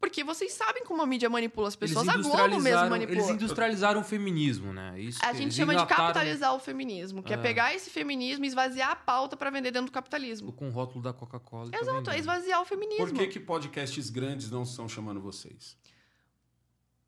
Porque 0.00 0.22
vocês 0.22 0.52
sabem 0.52 0.84
como 0.84 1.02
a 1.02 1.06
mídia 1.06 1.28
manipula 1.28 1.66
as 1.66 1.74
pessoas, 1.74 2.08
a 2.08 2.12
Globo 2.12 2.28
mesmo 2.28 2.38
industrializaram- 2.46 2.90
manipula. 2.90 3.18
Eles 3.18 3.30
industrializaram 3.30 4.00
o 4.00 4.04
feminismo, 4.04 4.72
né? 4.72 4.98
Isso, 5.00 5.18
A 5.24 5.32
gente 5.32 5.54
chama 5.54 5.74
de 5.74 5.84
capitalizar 5.86 6.54
o 6.54 6.60
feminismo, 6.60 7.20
que 7.22 7.32
é. 7.32 7.36
É. 7.36 7.40
pegar 7.40 7.74
esse 7.74 7.90
feminismo 7.90 8.44
e 8.44 8.48
esvaziar 8.48 8.90
a 8.90 8.96
pauta 8.96 9.36
pra 9.36 9.50
vender 9.50 9.72
dentro 9.72 9.86
do 9.86 9.92
capitalismo. 9.92 10.52
Com 10.52 10.68
o 10.68 10.70
rótulo 10.70 11.02
da 11.02 11.12
Coca-Cola. 11.12 11.70
tá 11.70 11.80
Exato, 11.80 12.10
é 12.10 12.18
esvaziar 12.18 12.62
o 12.62 12.64
feminismo. 12.64 13.06
Por 13.06 13.14
que, 13.14 13.26
que 13.26 13.40
podcasts 13.40 14.08
grandes 14.08 14.50
não 14.50 14.62
estão 14.62 14.88
chamando 14.88 15.20
vocês? 15.20 15.76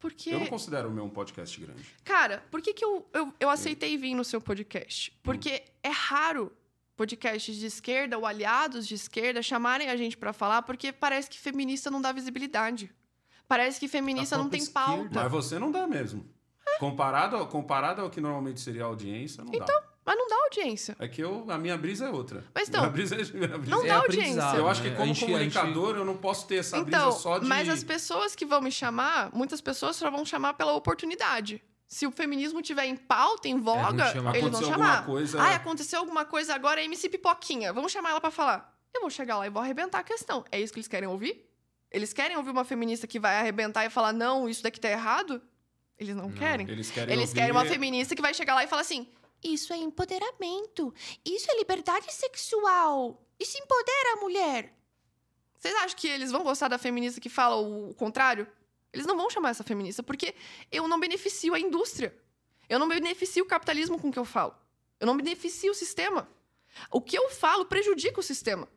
Porque. 0.00 0.30
Eu 0.30 0.40
não 0.40 0.46
considero 0.46 0.88
o 0.88 0.90
meu 0.92 1.04
um 1.04 1.10
podcast 1.10 1.60
grande. 1.60 1.84
Cara, 2.04 2.42
por 2.50 2.60
que, 2.60 2.72
que 2.74 2.84
eu, 2.84 3.08
eu, 3.12 3.32
eu 3.38 3.50
aceitei 3.50 3.96
vir 3.96 4.14
no 4.14 4.24
seu 4.24 4.40
podcast? 4.40 5.16
Porque 5.22 5.62
é 5.82 5.90
raro 5.90 6.50
podcasts 7.04 7.56
de 7.56 7.64
esquerda 7.64 8.18
ou 8.18 8.26
aliados 8.26 8.86
de 8.86 8.94
esquerda 8.94 9.42
chamarem 9.42 9.88
a 9.88 9.96
gente 9.96 10.18
pra 10.18 10.34
falar, 10.34 10.60
porque 10.60 10.92
parece 10.92 11.30
que 11.30 11.38
feminista 11.38 11.90
não 11.90 11.98
dá 12.02 12.12
visibilidade. 12.12 12.90
Parece 13.48 13.80
que 13.80 13.88
feminista 13.88 14.36
não 14.36 14.50
tem 14.50 14.60
esquerda. 14.60 14.86
pauta. 14.86 15.10
Mas 15.22 15.32
você 15.32 15.58
não 15.58 15.70
dá 15.72 15.86
mesmo. 15.86 16.28
Comparado, 16.78 17.36
ao- 17.36 17.46
comparado 17.46 18.02
ao 18.02 18.10
que 18.10 18.20
normalmente 18.20 18.60
seria 18.60 18.82
a 18.82 18.86
audiência, 18.86 19.42
não 19.42 19.50
dá. 19.50 19.82
Mas 20.04 20.16
não 20.18 20.28
dá 20.28 20.36
audiência. 20.44 20.94
É 20.98 21.08
que 21.08 21.22
eu, 21.22 21.46
a 21.50 21.56
minha 21.56 21.76
brisa 21.78 22.04
é 22.06 22.10
outra. 22.10 22.44
Mas 22.54 22.68
então, 22.68 22.80
minha 22.84 22.92
brisa 22.92 23.14
é, 23.14 23.24
minha 23.32 23.56
brisa 23.58 23.70
não 23.70 23.82
é- 23.84 23.88
dá 23.88 23.96
audiência. 23.96 24.56
Eu 24.56 24.68
acho 24.68 24.82
que 24.82 24.90
né? 24.90 24.96
como 24.96 25.14
gente- 25.14 25.24
comunicador 25.24 25.96
eu 25.96 26.04
não 26.04 26.18
posso 26.18 26.46
ter 26.46 26.56
essa 26.56 26.82
brisa 26.82 26.98
Então, 26.98 27.12
só 27.12 27.38
de... 27.38 27.46
mas 27.46 27.66
as 27.66 27.82
pessoas 27.82 28.34
que 28.36 28.44
vão 28.44 28.60
me 28.60 28.70
chamar, 28.70 29.30
muitas 29.34 29.62
pessoas 29.62 29.96
só 29.96 30.10
vão 30.10 30.22
chamar 30.26 30.52
pela 30.54 30.74
oportunidade. 30.74 31.62
Se 31.92 32.06
o 32.06 32.12
feminismo 32.12 32.62
tiver 32.62 32.84
em 32.86 32.94
pauta, 32.94 33.48
em 33.48 33.58
voga, 33.58 34.12
chama- 34.12 34.38
eles 34.38 34.48
vão 34.48 34.62
chamar. 34.62 35.04
coisa... 35.04 35.42
Ah, 35.42 35.56
aconteceu 35.56 35.98
alguma 35.98 36.24
coisa 36.24 36.54
agora, 36.54 36.80
é 36.80 36.84
MC 36.84 37.08
Pipoquinha. 37.08 37.72
Vamos 37.72 37.90
chamar 37.90 38.10
ela 38.10 38.20
pra 38.20 38.30
falar. 38.30 38.78
Eu 38.94 39.00
vou 39.00 39.10
chegar 39.10 39.36
lá 39.38 39.46
e 39.48 39.50
vou 39.50 39.60
arrebentar 39.60 39.98
a 39.98 40.04
questão. 40.04 40.44
É 40.52 40.60
isso 40.60 40.72
que 40.72 40.78
eles 40.78 40.86
querem 40.86 41.08
ouvir? 41.08 41.44
Eles 41.90 42.12
querem 42.12 42.36
ouvir 42.36 42.50
uma 42.50 42.64
feminista 42.64 43.08
que 43.08 43.18
vai 43.18 43.36
arrebentar 43.40 43.84
e 43.84 43.90
falar, 43.90 44.12
não, 44.12 44.48
isso 44.48 44.62
daqui 44.62 44.78
tá 44.78 44.88
errado? 44.88 45.42
Eles 45.98 46.14
não, 46.14 46.28
Não, 46.28 46.32
querem. 46.32 46.68
Eles 46.70 46.92
querem 46.92 47.12
Eles 47.12 47.30
ouvir... 47.30 47.40
querem 47.40 47.50
uma 47.52 47.64
feminista 47.66 48.14
que 48.14 48.22
vai 48.22 48.32
chegar 48.34 48.54
lá 48.54 48.62
e 48.62 48.68
falar 48.68 48.82
assim: 48.82 49.08
Isso 49.42 49.72
é 49.72 49.76
empoderamento. 49.76 50.94
Isso 51.24 51.50
é 51.50 51.58
liberdade 51.58 52.06
sexual. 52.12 53.20
Isso 53.38 53.58
empodera 53.58 54.12
a 54.14 54.20
mulher. 54.20 54.72
Vocês 55.58 55.74
acham 55.74 55.96
que 55.98 56.08
eles 56.08 56.30
vão 56.32 56.42
gostar 56.42 56.68
da 56.68 56.78
feminista 56.78 57.20
que 57.20 57.28
fala 57.28 57.56
o 57.56 57.92
contrário? 57.94 58.46
Eles 58.92 59.06
não 59.06 59.16
vão 59.16 59.30
chamar 59.30 59.50
essa 59.50 59.64
feminista, 59.64 60.02
porque 60.02 60.34
eu 60.70 60.88
não 60.88 60.98
beneficio 60.98 61.54
a 61.54 61.60
indústria. 61.60 62.14
Eu 62.68 62.78
não 62.78 62.88
beneficio 62.88 63.44
o 63.44 63.46
capitalismo 63.46 63.98
com 63.98 64.08
o 64.08 64.12
que 64.12 64.18
eu 64.18 64.24
falo. 64.24 64.54
Eu 64.98 65.06
não 65.06 65.16
beneficio 65.16 65.72
o 65.72 65.74
sistema. 65.74 66.28
O 66.90 67.00
que 67.00 67.16
eu 67.16 67.30
falo 67.30 67.64
prejudica 67.66 68.20
o 68.20 68.22
sistema. 68.22 68.68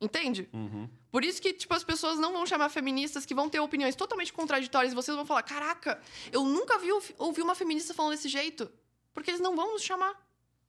Entende? 0.00 0.48
Uhum. 0.52 0.88
Por 1.10 1.24
isso 1.24 1.42
que, 1.42 1.52
tipo, 1.52 1.74
as 1.74 1.84
pessoas 1.84 2.18
não 2.18 2.32
vão 2.32 2.46
chamar 2.46 2.68
feministas 2.70 3.26
que 3.26 3.34
vão 3.34 3.50
ter 3.50 3.60
opiniões 3.60 3.94
totalmente 3.94 4.32
contraditórias 4.32 4.92
e 4.92 4.94
vocês 4.94 5.14
vão 5.14 5.26
falar: 5.26 5.42
caraca, 5.42 6.00
eu 6.32 6.44
nunca 6.44 6.78
vi, 6.78 6.88
ouvi 7.18 7.42
uma 7.42 7.54
feminista 7.54 7.92
falando 7.92 8.12
desse 8.12 8.28
jeito. 8.28 8.70
Porque 9.12 9.30
eles 9.30 9.40
não 9.40 9.54
vão 9.54 9.72
nos 9.72 9.82
chamar. 9.82 10.14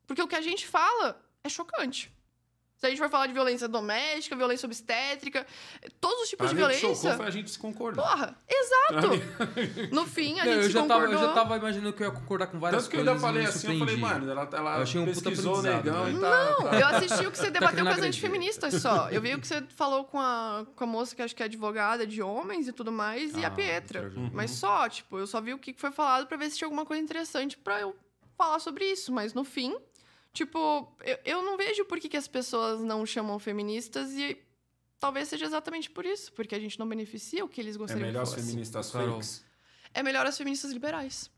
Porque 0.06 0.22
o 0.22 0.28
que 0.28 0.36
a 0.36 0.42
gente 0.42 0.68
fala 0.68 1.24
é 1.44 1.50
chocante. 1.50 2.12
Se 2.82 2.88
a 2.88 2.90
gente 2.90 2.98
for 2.98 3.12
falar 3.12 3.28
de 3.28 3.34
violência 3.34 3.68
doméstica, 3.68 4.36
violência 4.36 4.66
obstétrica, 4.66 5.46
todos 6.00 6.24
os 6.24 6.30
tipos 6.30 6.48
Pra 6.48 6.50
de 6.50 6.56
mim, 6.56 6.64
o 6.64 6.68
que 6.70 6.76
violência. 6.78 6.96
chocou 7.02 7.18
foi 7.18 7.28
a 7.28 7.30
gente 7.30 7.52
se 7.52 7.60
concordar. 7.60 8.02
Porra, 8.02 8.36
exato! 8.50 9.92
No 9.94 10.08
fim, 10.08 10.40
a 10.40 10.46
Não, 10.46 10.52
gente 10.54 10.64
eu, 10.64 10.64
se 10.64 10.70
já 10.72 10.80
tava, 10.88 10.94
concordou. 11.06 11.22
eu 11.22 11.28
já 11.28 11.34
tava 11.36 11.58
imaginando 11.58 11.94
que 11.94 12.02
eu 12.02 12.08
ia 12.08 12.12
concordar 12.12 12.48
com 12.48 12.60
várias 12.60 12.82
Tanto 12.82 12.90
que 12.92 12.98
eu 12.98 13.06
coisas. 13.06 13.24
ainda 13.24 13.28
falei 13.28 13.46
assim, 13.46 13.74
eu 13.74 13.78
falei, 13.80 13.98
mano, 13.98 14.32
ela, 14.32 14.50
ela 14.52 14.78
Eu 14.78 14.82
achei 14.82 15.00
um 15.00 15.06
puta 15.06 15.22
pesquisou 15.30 15.54
o 15.58 15.60
aprendizado, 15.60 15.86
negão 15.86 16.06
né? 16.06 16.12
e 16.12 16.20
tá... 16.20 16.56
tá- 16.72 16.80
Eu 16.80 16.88
assisti 16.88 17.28
o 17.28 17.32
que 17.32 17.38
você 17.38 17.52
debateu 17.52 17.70
querendo 17.78 17.88
com 17.94 18.02
as 18.02 18.08
antifeministas 18.08 18.74
só. 18.82 19.10
Eu 19.14 19.22
vi 19.22 19.36
o 19.36 19.40
que 19.40 19.48
você 19.48 19.62
falou 19.76 20.04
com 20.06 20.20
a, 20.20 20.66
com 20.76 20.84
a 20.84 20.88
moça 20.88 21.16
que 21.16 21.22
acho 21.22 21.36
que 21.36 21.44
é 21.44 21.46
advogada 21.46 22.08
de 22.08 22.20
homens 22.24 22.68
e 22.68 22.72
tudo 22.72 22.92
mais, 22.92 23.38
e 23.38 23.46
a 23.46 23.50
Ah, 23.50 23.52
Pietra. 23.52 24.10
Júnior. 24.10 24.32
Mas 24.34 24.50
só, 24.50 24.90
tipo, 24.90 25.20
eu 25.20 25.28
só 25.28 25.40
vi 25.40 25.54
o 25.54 25.60
que 25.60 25.72
foi 25.78 25.92
falado 25.92 26.26
pra 26.26 26.36
ver 26.36 26.50
se 26.50 26.58
tinha 26.58 26.66
alguma 26.66 26.84
coisa 26.84 27.04
interessante 27.04 27.60
pra 27.60 27.80
eu 27.80 27.96
falar 28.36 28.58
sobre 28.58 28.86
isso. 28.86 29.12
Mas 29.12 29.36
no 29.36 29.44
fim, 29.44 29.78
tipo, 30.34 30.96
eu, 31.04 31.18
eu 31.26 31.42
não 31.44 31.58
vejo 31.58 31.86
por 31.86 32.00
que, 32.00 32.10
que 32.10 32.18
as 32.18 32.28
pessoas 32.28 32.82
não 32.82 33.06
chamam 33.06 33.38
feministas 33.40 34.12
e 34.14 34.38
talvez 35.00 35.28
seja 35.28 35.46
exatamente 35.46 35.90
por 35.90 36.06
isso, 36.06 36.32
porque 36.34 36.56
a 36.56 36.60
gente 36.60 36.78
não 36.80 36.88
beneficia 36.88 37.44
o 37.44 37.50
que 37.50 37.60
eles 37.62 37.76
É 37.76 37.78
gostariam 37.80 38.08
melhor 38.08 38.24
que 38.24 38.30
as 38.30 38.34
fosse. 38.36 38.46
feministas 38.48 38.92
Carol. 38.92 39.16
fakes. 39.16 39.44
É 39.94 40.02
melhor 40.04 40.26
as 40.26 40.38
feministas 40.38 40.72
liberais. 40.72 41.30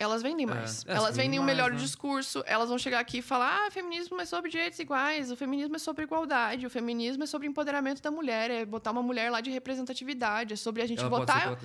Elas 0.00 0.22
vendem 0.22 0.46
mais. 0.46 0.82
É, 0.86 0.92
elas 0.92 1.14
vendem 1.14 1.24
vendem 1.32 1.40
um 1.40 1.42
mais, 1.44 1.54
melhor 1.56 1.70
né? 1.72 1.76
discurso. 1.76 2.42
Elas 2.46 2.70
vão 2.70 2.78
chegar 2.78 3.00
aqui 3.00 3.18
e 3.18 3.22
falar: 3.22 3.66
ah, 3.66 3.70
feminismo 3.70 4.18
é 4.18 4.24
sobre 4.24 4.50
direitos 4.50 4.78
iguais, 4.78 5.30
o 5.30 5.36
feminismo 5.36 5.76
é 5.76 5.78
sobre 5.78 6.04
igualdade, 6.04 6.64
o 6.66 6.70
feminismo 6.70 7.22
é 7.22 7.26
sobre 7.26 7.46
empoderamento 7.46 8.00
da 8.00 8.10
mulher, 8.10 8.50
é 8.50 8.64
botar 8.64 8.92
uma 8.92 9.02
mulher 9.02 9.30
lá 9.30 9.42
de 9.42 9.50
representatividade, 9.50 10.54
é 10.54 10.56
sobre 10.56 10.80
a 10.82 10.86
gente 10.86 11.00
Ela 11.02 11.10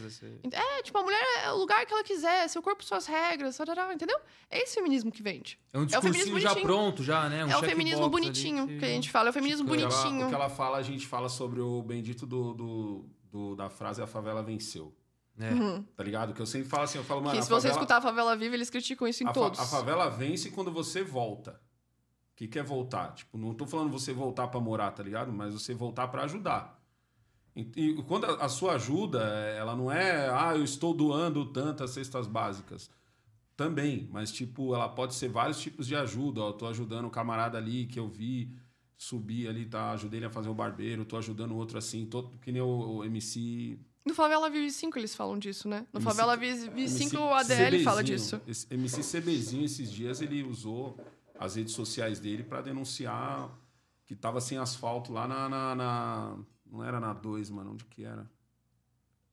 ser. 0.09 0.39
É, 0.51 0.83
tipo, 0.83 0.97
a 0.97 1.03
mulher 1.03 1.23
é 1.45 1.51
o 1.53 1.55
lugar 1.57 1.85
que 1.85 1.93
ela 1.93 2.03
quiser, 2.03 2.47
seu 2.49 2.61
corpo, 2.61 2.83
suas 2.83 3.05
regras, 3.05 3.55
tarará, 3.55 3.93
entendeu? 3.93 4.19
É 4.51 4.61
esse 4.61 4.75
feminismo 4.75 5.11
que 5.11 5.23
vende. 5.23 5.57
É 5.71 5.79
um 5.79 5.87
feminismo 5.87 6.01
discursinho 6.35 6.39
já 6.41 6.49
bonitinho. 6.49 6.65
pronto, 6.67 7.03
já, 7.03 7.29
né? 7.29 7.45
Um 7.45 7.49
é 7.51 7.57
o 7.57 7.59
feminismo 7.61 8.03
checkbox 8.03 8.15
ali 8.17 8.25
bonitinho 8.25 8.67
que- 8.67 8.79
que 8.79 8.85
a 8.85 8.89
gente 8.89 9.09
fala, 9.09 9.29
é 9.29 9.31
o 9.31 9.33
feminismo 9.33 9.63
Tipo, 9.69 9.79
ela- 9.79 9.89
bonitinho. 9.89 10.25
o 10.25 10.29
que 10.29 10.35
ela 10.35 10.49
fala, 10.49 10.77
a 10.77 10.81
gente 10.83 11.07
fala 11.07 11.29
sobre 11.29 11.61
o 11.61 11.81
bendito 11.81 12.25
do, 12.25 12.53
do- 12.53 13.05
do- 13.31 13.55
da 13.55 13.69
frase 13.69 14.01
a 14.01 14.07
favela 14.07 14.43
venceu. 14.43 14.93
É. 15.37 15.51
Uhum. 15.51 15.83
Tá 15.95 16.03
ligado? 16.03 16.33
Que 16.33 16.41
eu 16.41 16.45
sempre 16.45 16.69
falo 16.69 16.83
assim, 16.83 16.97
eu 16.97 17.03
falo, 17.03 17.21
mano, 17.21 17.35
que 17.35 17.43
se 17.43 17.49
você 17.49 17.67
favela, 17.67 17.73
escutar 17.73 17.97
a 17.97 18.01
favela 18.01 18.35
viva, 18.37 18.55
eles 18.55 18.69
criticam 18.69 19.07
isso 19.07 19.23
em 19.23 19.27
a, 19.27 19.29
fa- 19.29 19.33
todos. 19.33 19.59
a 19.59 19.65
favela 19.65 20.09
vence 20.09 20.49
quando 20.51 20.71
você 20.71 21.03
volta. 21.03 21.51
O 22.31 22.35
que, 22.37 22.47
que 22.47 22.59
é 22.59 22.63
voltar? 22.63 23.13
Tipo, 23.13 23.37
não 23.37 23.53
tô 23.53 23.65
falando 23.65 23.89
você 23.91 24.13
voltar 24.13 24.47
pra 24.47 24.59
morar, 24.59 24.91
tá 24.91 25.01
ligado? 25.03 25.31
Mas 25.31 25.53
você 25.53 25.73
voltar 25.73 26.07
pra 26.09 26.23
ajudar. 26.23 26.81
E, 27.55 27.61
e 27.75 28.03
quando 28.03 28.25
a, 28.25 28.45
a 28.45 28.49
sua 28.49 28.73
ajuda, 28.73 29.19
ela 29.57 29.75
não 29.75 29.89
é, 29.91 30.29
ah, 30.29 30.53
eu 30.55 30.63
estou 30.63 30.93
doando 30.93 31.45
tantas 31.51 31.91
cestas 31.91 32.27
básicas. 32.27 32.89
Também, 33.55 34.09
mas 34.11 34.31
tipo, 34.31 34.75
ela 34.75 34.89
pode 34.89 35.15
ser 35.15 35.29
vários 35.29 35.59
tipos 35.61 35.87
de 35.87 35.95
ajuda. 35.95 36.41
Ó, 36.41 36.49
eu 36.49 36.53
tô 36.53 36.67
ajudando 36.67 37.05
o 37.05 37.09
camarada 37.09 37.57
ali 37.57 37.85
que 37.85 37.97
eu 37.97 38.09
vi 38.09 38.53
subir 38.97 39.47
ali, 39.47 39.65
tá? 39.65 39.91
Ajudei 39.91 40.19
ele 40.19 40.25
a 40.25 40.29
fazer 40.29 40.49
o 40.49 40.53
barbeiro, 40.53 41.05
tô 41.05 41.15
ajudando 41.17 41.51
o 41.51 41.55
outro 41.55 41.77
assim, 41.77 42.05
tô, 42.05 42.23
que 42.41 42.51
nem 42.51 42.61
o, 42.61 42.97
o 42.97 43.05
MC. 43.05 43.79
No 44.05 44.13
Favela 44.13 44.49
Vive 44.49 44.69
5 44.71 44.99
eles 44.99 45.15
falam 45.15 45.37
disso, 45.39 45.67
né? 45.67 45.85
No 45.91 45.99
MC 45.99 46.03
Favela 46.11 46.37
Vive 46.37 46.87
5 46.89 47.17
o 47.17 47.33
ADL 47.33 47.83
fala 47.83 48.01
CBzinho. 48.03 48.17
disso. 48.17 48.41
Esse 48.47 48.67
MC 48.73 49.01
CBzinho, 49.21 49.65
esses 49.65 49.91
dias, 49.91 50.21
ele 50.21 50.43
usou 50.43 50.97
as 51.39 51.55
redes 51.55 51.73
sociais 51.73 52.19
dele 52.19 52.43
para 52.43 52.61
denunciar 52.61 53.49
que 54.05 54.15
tava 54.15 54.39
sem 54.39 54.57
asfalto 54.59 55.11
lá 55.11 55.27
na, 55.27 55.49
na- 55.49 55.75
na- 55.75 56.37
Não 56.71 56.83
era 56.83 56.99
na 56.99 57.13
2, 57.13 57.49
mano. 57.49 57.71
Onde 57.71 57.85
que 57.85 58.03
era? 58.05 58.29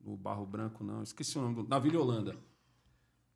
No 0.01 0.17
Barro 0.17 0.47
Branco, 0.47 0.83
não. 0.83 1.03
Esqueci 1.03 1.37
o 1.39 1.43
nome. 1.43 1.55
Do, 1.57 1.69
na 1.69 1.79
Vila 1.79 2.01
Holanda. 2.01 2.35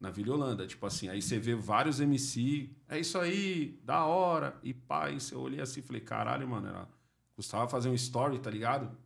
Na 0.01 0.11
Vila 0.11 0.35
Holanda. 0.35 0.67
Tipo 0.67 0.87
assim, 0.87 1.09
aí 1.09 1.21
você 1.21 1.39
vê 1.39 1.55
vários 1.55 2.01
MC. 2.01 2.71
É 2.89 2.99
isso 2.99 3.19
aí, 3.19 3.79
da 3.85 4.05
hora. 4.07 4.59
E 4.63 4.73
pá, 4.73 5.11
isso 5.11 5.35
eu 5.35 5.41
olhei 5.41 5.61
assim 5.61 5.81
e 5.81 5.83
falei, 5.83 6.01
caralho, 6.01 6.49
mano, 6.49 6.69
era... 6.69 6.89
custava 7.35 7.69
fazer 7.69 7.89
um 7.91 7.95
story, 7.95 8.39
tá 8.39 8.51
ligado? 8.51 8.97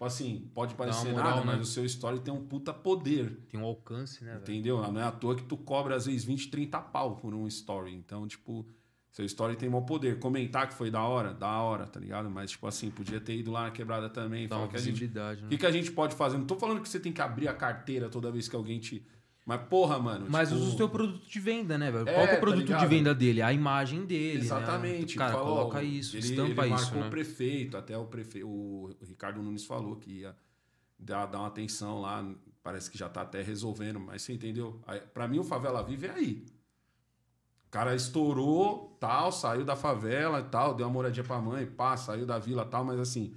Tipo 0.00 0.06
assim, 0.06 0.50
pode 0.54 0.74
parecer 0.76 1.10
moral, 1.12 1.28
nada, 1.28 1.40
né? 1.40 1.52
mas 1.58 1.60
o 1.60 1.70
seu 1.70 1.84
story 1.84 2.20
tem 2.20 2.32
um 2.32 2.42
puta 2.42 2.72
poder. 2.72 3.36
Tem 3.50 3.60
um 3.60 3.64
alcance, 3.64 4.24
né, 4.24 4.30
velho? 4.30 4.42
Entendeu? 4.42 4.90
Não 4.90 4.98
é 4.98 5.04
à 5.04 5.12
toa 5.12 5.36
que 5.36 5.42
tu 5.42 5.58
cobra 5.58 5.94
às 5.94 6.06
vezes 6.06 6.24
20, 6.24 6.48
30 6.48 6.80
pau 6.80 7.16
por 7.16 7.34
um 7.34 7.46
story. 7.46 7.94
Então, 7.94 8.26
tipo, 8.26 8.66
seu 9.12 9.26
story 9.26 9.56
tem 9.56 9.68
mau 9.68 9.84
poder. 9.84 10.18
Comentar 10.18 10.66
que 10.66 10.72
foi 10.72 10.90
da 10.90 11.02
hora, 11.02 11.34
da 11.34 11.60
hora, 11.60 11.86
tá 11.86 12.00
ligado? 12.00 12.30
Mas, 12.30 12.52
tipo 12.52 12.66
assim, 12.66 12.90
podia 12.90 13.20
ter 13.20 13.36
ido 13.36 13.50
lá 13.50 13.64
na 13.64 13.72
quebrada 13.72 14.08
também. 14.08 14.48
Dá 14.48 14.56
uma 14.56 14.68
que 14.68 14.76
a 14.76 14.78
gente, 14.78 14.92
visibilidade, 14.92 15.40
o 15.40 15.44
né? 15.44 15.50
que, 15.50 15.58
que 15.58 15.66
a 15.66 15.70
gente 15.70 15.92
pode 15.92 16.14
fazer? 16.14 16.38
Não 16.38 16.46
tô 16.46 16.56
falando 16.56 16.80
que 16.80 16.88
você 16.88 16.98
tem 16.98 17.12
que 17.12 17.20
abrir 17.20 17.48
a 17.48 17.52
carteira 17.52 18.08
toda 18.08 18.32
vez 18.32 18.48
que 18.48 18.56
alguém 18.56 18.80
te. 18.80 19.06
Mas, 19.50 19.62
porra, 19.68 19.98
mano. 19.98 20.26
Mas 20.28 20.48
tipo, 20.48 20.60
usa 20.60 20.74
o 20.74 20.76
seu 20.76 20.88
produto 20.88 21.26
de 21.28 21.40
venda, 21.40 21.76
né, 21.76 21.90
velho? 21.90 22.08
É, 22.08 22.12
Qual 22.14 22.24
que 22.24 22.30
é 22.30 22.34
o 22.34 22.36
tá 22.36 22.40
produto 22.40 22.60
de 22.66 22.72
ligado? 22.72 22.88
venda 22.88 23.12
dele? 23.12 23.42
A 23.42 23.52
imagem 23.52 24.06
dele, 24.06 24.42
Exatamente. 24.42 25.18
né? 25.18 25.24
Cara, 25.24 25.32
falou, 25.32 25.56
coloca 25.56 25.82
isso, 25.82 26.16
ele, 26.16 26.24
estampa 26.24 26.64
ele 26.64 26.74
isso, 26.74 26.84
marcou 26.84 27.00
né? 27.00 27.06
o 27.08 27.10
prefeito, 27.10 27.76
até 27.76 27.98
o 27.98 28.04
prefeito, 28.04 28.46
o 28.46 28.96
Ricardo 29.02 29.42
Nunes 29.42 29.64
falou 29.64 29.96
que 29.96 30.20
ia 30.20 30.36
dar, 30.96 31.26
dar 31.26 31.40
uma 31.40 31.48
atenção 31.48 32.00
lá, 32.00 32.24
parece 32.62 32.88
que 32.88 32.96
já 32.96 33.08
tá 33.08 33.22
até 33.22 33.42
resolvendo, 33.42 33.98
mas 33.98 34.22
você 34.22 34.32
entendeu? 34.34 34.80
Pra 35.12 35.26
mim 35.26 35.40
o 35.40 35.44
Favela 35.44 35.82
Vive 35.82 36.06
é 36.06 36.10
aí. 36.12 36.46
O 37.66 37.70
cara 37.70 37.92
estourou, 37.92 38.96
tal, 39.00 39.32
saiu 39.32 39.64
da 39.64 39.74
favela 39.74 40.38
e 40.38 40.44
tal, 40.44 40.74
deu 40.74 40.86
uma 40.86 40.92
moradia 40.92 41.24
pra 41.24 41.40
mãe, 41.40 41.66
pá, 41.66 41.96
saiu 41.96 42.24
da 42.24 42.38
vila 42.38 42.64
tal, 42.64 42.84
mas 42.84 43.00
assim, 43.00 43.34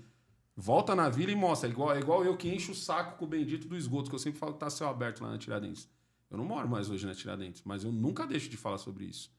volta 0.55 0.95
na 0.95 1.09
vila 1.09 1.31
e 1.31 1.35
mostra. 1.35 1.67
É 1.67 1.71
igual, 1.71 1.95
é 1.95 1.99
igual 1.99 2.23
eu 2.23 2.37
que 2.37 2.49
encho 2.53 2.71
o 2.71 2.75
saco 2.75 3.17
com 3.17 3.25
o 3.25 3.27
bendito 3.27 3.67
do 3.67 3.75
esgoto, 3.75 4.09
que 4.09 4.15
eu 4.15 4.19
sempre 4.19 4.39
falo 4.39 4.53
que 4.53 4.59
tá 4.59 4.69
céu 4.69 4.87
aberto 4.87 5.21
lá 5.21 5.29
na 5.31 5.37
Tiradentes. 5.37 5.87
Eu 6.33 6.37
não 6.37 6.45
moro 6.45 6.67
mais 6.67 6.89
hoje 6.89 7.05
na 7.05 7.13
Tiradentes, 7.13 7.61
mas 7.63 7.83
eu 7.83 7.91
nunca 7.91 8.25
deixo 8.25 8.49
de 8.49 8.57
falar 8.57 8.79
sobre 8.79 9.05
isso. 9.05 9.31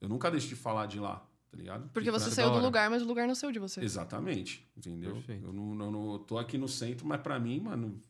Eu 0.00 0.08
nunca 0.08 0.30
deixo 0.30 0.46
de 0.46 0.54
falar 0.54 0.86
de 0.86 1.00
lá, 1.00 1.16
tá 1.50 1.56
ligado? 1.56 1.90
Porque 1.92 2.08
pra- 2.10 2.18
você 2.20 2.30
da 2.30 2.34
saiu 2.36 2.52
do 2.52 2.60
lugar, 2.60 2.88
mas 2.88 3.02
o 3.02 3.04
lugar 3.04 3.26
não 3.26 3.34
saiu 3.34 3.50
de 3.52 3.58
você. 3.58 3.80
Exatamente, 3.84 4.64
entendeu? 4.76 5.14
Perfeito. 5.14 5.46
Eu 5.46 5.52
não, 5.52 5.74
não 5.74 6.12
eu 6.12 6.18
tô 6.20 6.38
aqui 6.38 6.56
no 6.56 6.68
centro, 6.68 7.04
mas 7.06 7.20
pra 7.20 7.40
mim, 7.40 7.58
mano, 7.58 8.00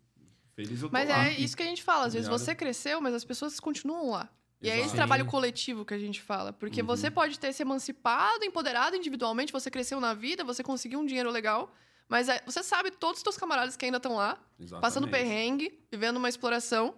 feliz 0.55 0.83
eu 0.83 0.91
tô 0.91 0.93
Mas 0.93 1.09
lá. 1.09 1.27
é 1.27 1.33
isso 1.41 1.57
que 1.57 1.63
a 1.63 1.67
gente 1.67 1.83
fala. 1.83 2.05
Às 2.05 2.13
vezes 2.13 2.29
Ligado? 2.29 2.39
você 2.41 2.55
cresceu, 2.55 3.01
mas 3.01 3.15
as 3.15 3.25
pessoas 3.25 3.59
continuam 3.59 4.11
lá. 4.11 4.29
E 4.61 4.69
é 4.69 4.73
esse 4.75 4.81
Exato. 4.89 4.97
trabalho 4.97 5.25
coletivo 5.25 5.85
que 5.85 5.95
a 5.95 5.99
gente 5.99 6.21
fala. 6.21 6.53
Porque 6.53 6.83
Uhum. 6.83 6.87
você 6.87 7.11
pode 7.11 7.39
ter 7.39 7.53
se 7.55 7.63
emancipado, 7.63 8.45
empoderado 8.45 8.95
individualmente, 8.95 9.53
você 9.53 9.71
cresceu 9.71 9.99
na 10.01 10.13
vida, 10.13 10.45
você 10.45 10.63
conseguiu 10.63 10.99
um 11.01 11.07
dinheiro 11.07 11.31
legal. 11.31 11.73
Mas 12.09 12.29
é- 12.29 12.43
você 12.45 12.63
sabe 12.63 12.91
todos 12.91 13.19
os 13.19 13.23
seus 13.23 13.37
camaradas 13.39 13.77
que 13.77 13.85
ainda 13.87 13.99
estão 13.99 14.17
lá, 14.17 14.37
Exatamente. 14.59 14.81
passando 14.83 15.09
perrengue, 15.09 15.79
vivendo 15.91 16.17
uma 16.19 16.29
exploração. 16.29 16.95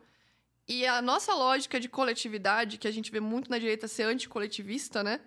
E 0.73 0.87
a 0.87 1.03
nossa 1.03 1.35
lógica 1.35 1.81
de 1.81 1.89
coletividade, 1.89 2.79
que 2.79 2.87
a 2.87 2.93
gente 2.93 3.11
vê 3.11 3.19
muito 3.19 3.51
na 3.51 3.59
direita 3.59 3.89
ser 3.89 4.05
anticoletivista, 4.05 5.03
né? 5.03 5.21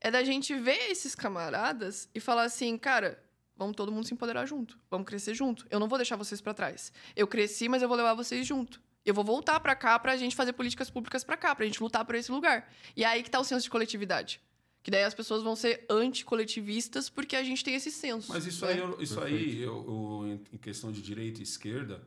É 0.00 0.10
da 0.10 0.24
gente 0.24 0.54
ver 0.54 0.90
esses 0.90 1.14
camaradas 1.14 2.08
e 2.14 2.18
falar 2.18 2.44
assim, 2.44 2.78
cara, 2.78 3.22
vamos 3.54 3.76
todo 3.76 3.92
mundo 3.92 4.06
se 4.06 4.14
empoderar 4.14 4.46
junto, 4.46 4.78
vamos 4.90 5.06
crescer 5.06 5.34
junto. 5.34 5.66
Eu 5.68 5.78
não 5.78 5.86
vou 5.86 5.98
deixar 5.98 6.16
vocês 6.16 6.40
pra 6.40 6.54
trás. 6.54 6.94
Eu 7.14 7.26
cresci, 7.26 7.68
mas 7.68 7.82
eu 7.82 7.88
vou 7.88 7.96
levar 7.98 8.14
vocês 8.14 8.46
junto. 8.46 8.80
Eu 9.04 9.12
vou 9.12 9.22
voltar 9.22 9.60
pra 9.60 9.76
cá 9.76 9.98
pra 9.98 10.16
gente 10.16 10.34
fazer 10.34 10.54
políticas 10.54 10.88
públicas 10.88 11.22
pra 11.22 11.36
cá, 11.36 11.54
pra 11.54 11.66
gente 11.66 11.82
lutar 11.82 12.02
por 12.02 12.14
esse 12.14 12.32
lugar. 12.32 12.72
E 12.96 13.04
é 13.04 13.06
aí 13.06 13.22
que 13.22 13.30
tá 13.30 13.38
o 13.38 13.44
senso 13.44 13.64
de 13.64 13.70
coletividade. 13.70 14.40
Que 14.82 14.90
daí 14.90 15.04
as 15.04 15.12
pessoas 15.12 15.42
vão 15.42 15.54
ser 15.54 15.84
anticoletivistas 15.90 17.10
porque 17.10 17.36
a 17.36 17.42
gente 17.42 17.62
tem 17.62 17.74
esse 17.74 17.90
senso. 17.90 18.32
Mas 18.32 18.46
isso 18.46 18.64
né? 18.64 18.72
aí, 18.72 18.78
eu- 18.78 18.96
isso 19.00 19.20
aí 19.20 19.60
eu, 19.60 19.74
eu- 19.86 20.26
em- 20.26 20.54
em 20.54 20.58
questão 20.58 20.90
de 20.90 21.02
direita 21.02 21.40
e 21.40 21.42
esquerda, 21.42 22.02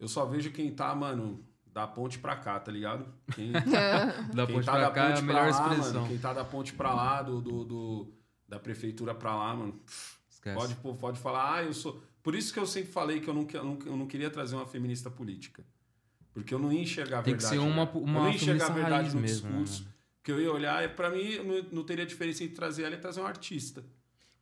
eu 0.00 0.08
só 0.08 0.24
vejo 0.26 0.50
quem 0.50 0.74
tá, 0.74 0.92
mano, 0.96 1.46
da 1.74 1.86
ponte 1.88 2.18
pra 2.20 2.36
cá, 2.36 2.58
tá 2.60 2.70
ligado? 2.70 3.04
Quem, 3.34 3.50
Da 4.32 4.46
quem 4.46 4.54
ponte 4.54 4.64
tá 4.64 4.72
pra 4.72 4.80
da 4.82 4.90
cá 4.92 5.02
é 5.02 5.06
a 5.06 5.10
ponte 5.16 5.22
melhor 5.24 5.48
pra 5.48 5.58
lá, 5.58 5.68
expressão. 5.72 5.94
mano, 5.94 6.08
quem 6.08 6.18
tá 6.18 6.32
da 6.32 6.44
ponte 6.44 6.72
pra 6.72 6.94
lá, 6.94 7.20
do, 7.22 7.40
do, 7.40 7.64
do- 7.64 8.14
da 8.48 8.60
prefeitura 8.60 9.12
pra 9.14 9.34
lá, 9.36 9.54
mano, 9.54 9.80
Esquece. 10.30 10.56
pode, 10.56 10.74
pô, 10.76 10.94
pode 10.94 11.18
falar, 11.18 11.56
ah, 11.56 11.62
eu 11.64 11.74
sou... 11.74 12.00
Por 12.22 12.34
isso 12.34 12.52
que 12.54 12.58
eu 12.60 12.66
sempre 12.66 12.92
falei 12.92 13.20
que 13.20 13.28
eu 13.28 13.34
não, 13.34 13.46
eu 13.52 13.64
não, 13.64 13.78
eu 13.86 13.96
não 13.96 14.06
queria 14.06 14.30
trazer 14.30 14.54
uma 14.56 14.66
feminista 14.66 15.10
política. 15.10 15.64
Porque 16.32 16.54
eu 16.54 16.58
não 16.58 16.72
ia 16.72 16.80
enxergar 16.82 17.18
a 17.18 17.22
Tem 17.22 17.36
que 17.36 17.42
verdade. 17.42 17.60
ser 17.62 17.68
uma, 17.68 17.84
né? 17.84 17.90
eu 17.94 18.00
uma 18.00 18.20
não 18.20 18.28
ia 18.28 18.34
enxergar 18.36 18.66
a 18.66 18.70
verdade 18.70 19.14
no 19.14 19.20
mesmo. 19.20 19.48
né, 19.50 19.56
discurso. 19.58 19.82
mano? 19.82 19.94
Que 20.22 20.32
eu 20.32 20.40
ia 20.40 20.52
olhar, 20.52 20.82
e 20.84 20.88
pra 20.88 21.10
mim 21.10 21.36
não, 21.38 21.62
não 21.78 21.84
teria 21.84 22.06
diferença 22.06 22.42
entre 22.44 22.54
trazer 22.56 22.84
ela 22.84 22.94
e 22.94 22.98
trazer 22.98 23.20
um 23.20 23.26
artista. 23.26 23.84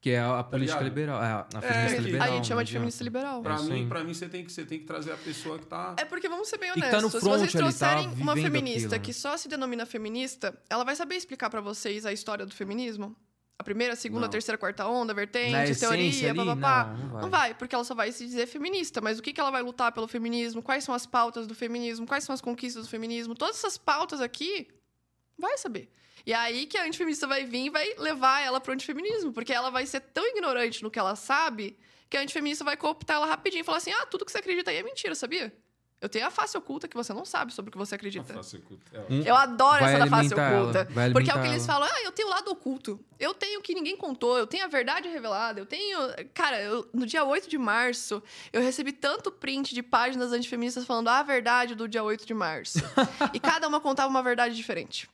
Que 0.03 0.11
é 0.11 0.19
a, 0.19 0.41
a 0.41 0.45
política 0.45 0.81
ligado? 0.81 0.89
liberal. 0.89 1.23
É, 1.23 1.27
a, 1.27 1.47
a 1.55 1.59
É, 1.59 1.61
feminista 1.63 1.97
que- 1.97 2.03
liberal. 2.03 2.29
a 2.29 2.31
gente 2.35 2.47
chama 2.49 2.65
de 2.65 2.73
feminista 2.73 3.05
adianta. 3.05 3.19
liberal. 3.19 3.43
Pra 3.43 3.55
isso 3.55 3.65
mim, 3.73 3.89
pra 3.89 4.03
mim 4.05 4.13
você, 4.13 4.29
tem 4.29 4.45
que, 4.45 4.51
você 4.53 4.65
tem 4.65 4.81
que 4.81 4.85
trazer 4.85 5.13
a 5.13 5.17
pessoa 5.17 5.59
que 5.61 5.67
tá. 5.67 5.95
É 5.97 6.05
porque 6.05 6.29
vamos 6.29 6.49
ser 6.49 6.59
bem 6.59 6.73
que 6.73 6.81
honestos. 6.81 6.97
tá 6.99 7.01
no 7.03 7.09
Se 7.11 7.21
front 7.21 7.39
vocês 7.39 7.43
ali, 7.43 7.53
tá 7.53 7.59
trouxerem 7.59 8.09
uma 8.21 8.35
feminista 8.35 8.79
aquilo, 8.89 8.91
né? 8.91 8.99
que 8.99 9.13
só 9.13 9.37
se 9.37 9.49
denomina 9.49 9.87
feminista, 9.87 10.59
ela 10.69 10.83
vai 10.85 10.97
saber 10.97 11.15
explicar 11.15 11.49
pra 11.49 11.61
vocês 11.61 12.05
a 12.05 12.13
história 12.13 12.45
do 12.45 12.53
feminismo? 12.53 13.17
A 13.57 13.63
primeira, 13.63 13.93
a 13.93 13.97
segunda, 13.97 14.27
a 14.27 14.29
terceira, 14.29 14.57
a 14.57 14.59
quarta 14.59 14.85
onda, 14.89 15.15
vertente, 15.15 15.55
essência 15.55 15.87
teoria, 15.89 16.31
ali, 16.31 16.37
papapá. 16.37 16.85
não, 16.93 16.97
não 16.99 17.09
vai. 17.13 17.23
Não 17.23 17.31
vai, 17.31 17.55
porque 17.55 17.73
ela 17.73 17.85
só 17.85 17.95
vai 17.95 18.11
se 18.11 18.25
dizer 18.27 18.47
feminista. 18.49 19.01
Mas 19.01 19.21
o 19.21 19.23
que, 19.23 19.33
que 19.33 19.41
ela 19.41 19.53
vai 19.53 19.63
lutar 19.63 19.93
pelo 19.93 20.09
feminismo? 20.09 20.61
Quais 20.61 20.83
são 20.83 20.93
as 20.93 21.07
pautas 21.07 21.47
do 21.47 21.55
feminismo? 21.55 22.05
Quais 22.09 22.25
são 22.25 22.35
as 22.35 22.41
conquistas 22.41 22.83
do 22.87 22.91
feminismo? 22.91 23.37
Todas 23.37 23.55
essas 23.59 23.79
pautas 23.79 24.21
aqui, 24.21 24.67
vai 25.39 25.57
saber. 25.59 25.89
E 26.25 26.33
é 26.33 26.37
aí 26.37 26.67
que 26.67 26.79
a 26.79 26.85
antifeminista 26.85 27.27
vai 27.27 27.45
vir 27.45 27.67
e 27.67 27.71
vai 27.71 27.95
levar 27.99 28.41
ela 28.41 28.61
pro 28.61 28.73
antifeminismo. 28.73 29.33
Porque 29.33 29.53
ela 29.53 29.71
vai 29.71 29.87
ser 29.87 30.01
tão 30.01 30.27
ignorante 30.27 30.83
no 30.83 30.91
que 30.91 30.99
ela 30.99 31.17
sabe 31.17 31.77
que 32.09 32.17
a 32.17 32.21
antifeminista 32.21 32.65
vai 32.65 32.77
cooptar 32.77 33.17
ela 33.17 33.27
rapidinho 33.27 33.63
e 33.63 33.65
falar 33.65 33.79
assim: 33.79 33.93
ah, 33.93 34.07
tudo 34.07 34.25
que 34.25 34.33
você 34.33 34.39
acredita 34.39 34.71
aí 34.71 34.77
é 34.77 34.83
mentira, 34.83 35.15
sabia? 35.15 35.53
Eu 36.01 36.09
tenho 36.09 36.27
a 36.27 36.31
face 36.33 36.59
oculta 36.59 36.89
que 36.89 36.97
você 36.97 37.13
não 37.15 37.25
sabe 37.25 37.53
sobre 37.55 37.69
o 37.69 37.73
que 37.73 37.79
você 37.79 37.95
acredita. 37.95 38.33
Nossa, 38.33 38.57
é, 38.57 38.99
ó. 38.99 39.03
Hum, 39.09 39.23
Eu 39.25 39.37
adoro 39.37 39.79
Vai 39.85 39.95
essa 39.95 40.05
da 40.05 40.11
face 40.11 40.35
oculta. 40.35 40.89
Porque 41.13 41.31
é 41.31 41.35
o 41.35 41.41
que 41.41 41.47
eles 41.47 41.65
falam, 41.65 41.89
ah, 41.89 42.03
eu 42.03 42.11
tenho 42.11 42.27
o 42.27 42.31
lado 42.33 42.51
oculto. 42.51 42.99
Eu 43.21 43.33
tenho 43.33 43.61
o 43.61 43.63
que 43.63 43.73
ninguém 43.73 43.97
contou, 43.97 44.37
eu 44.37 44.45
tenho 44.45 44.65
a 44.65 44.67
verdade 44.67 45.09
revelada, 45.09 45.61
eu 45.61 45.65
tenho. 45.67 45.97
Cara, 46.35 46.61
eu- 46.61 46.89
no 46.93 47.07
dia 47.07 47.23
8 47.25 47.49
de 47.49 47.57
março, 47.57 48.21
eu 48.53 48.61
recebi 48.61 48.91
tanto 48.91 49.31
print 49.31 49.73
de 49.77 49.81
páginas 49.81 50.33
antifeministas 50.33 50.85
falando 50.85 51.07
a 51.07 51.23
verdade 51.23 51.77
do 51.77 51.87
dia 51.87 52.03
8 52.03 52.27
de 52.27 52.35
março. 52.35 52.81
e 53.33 53.39
cada 53.39 53.69
uma 53.69 53.81
contava 53.81 54.09
uma 54.11 54.25
verdade 54.25 54.57
diferente. 54.57 55.09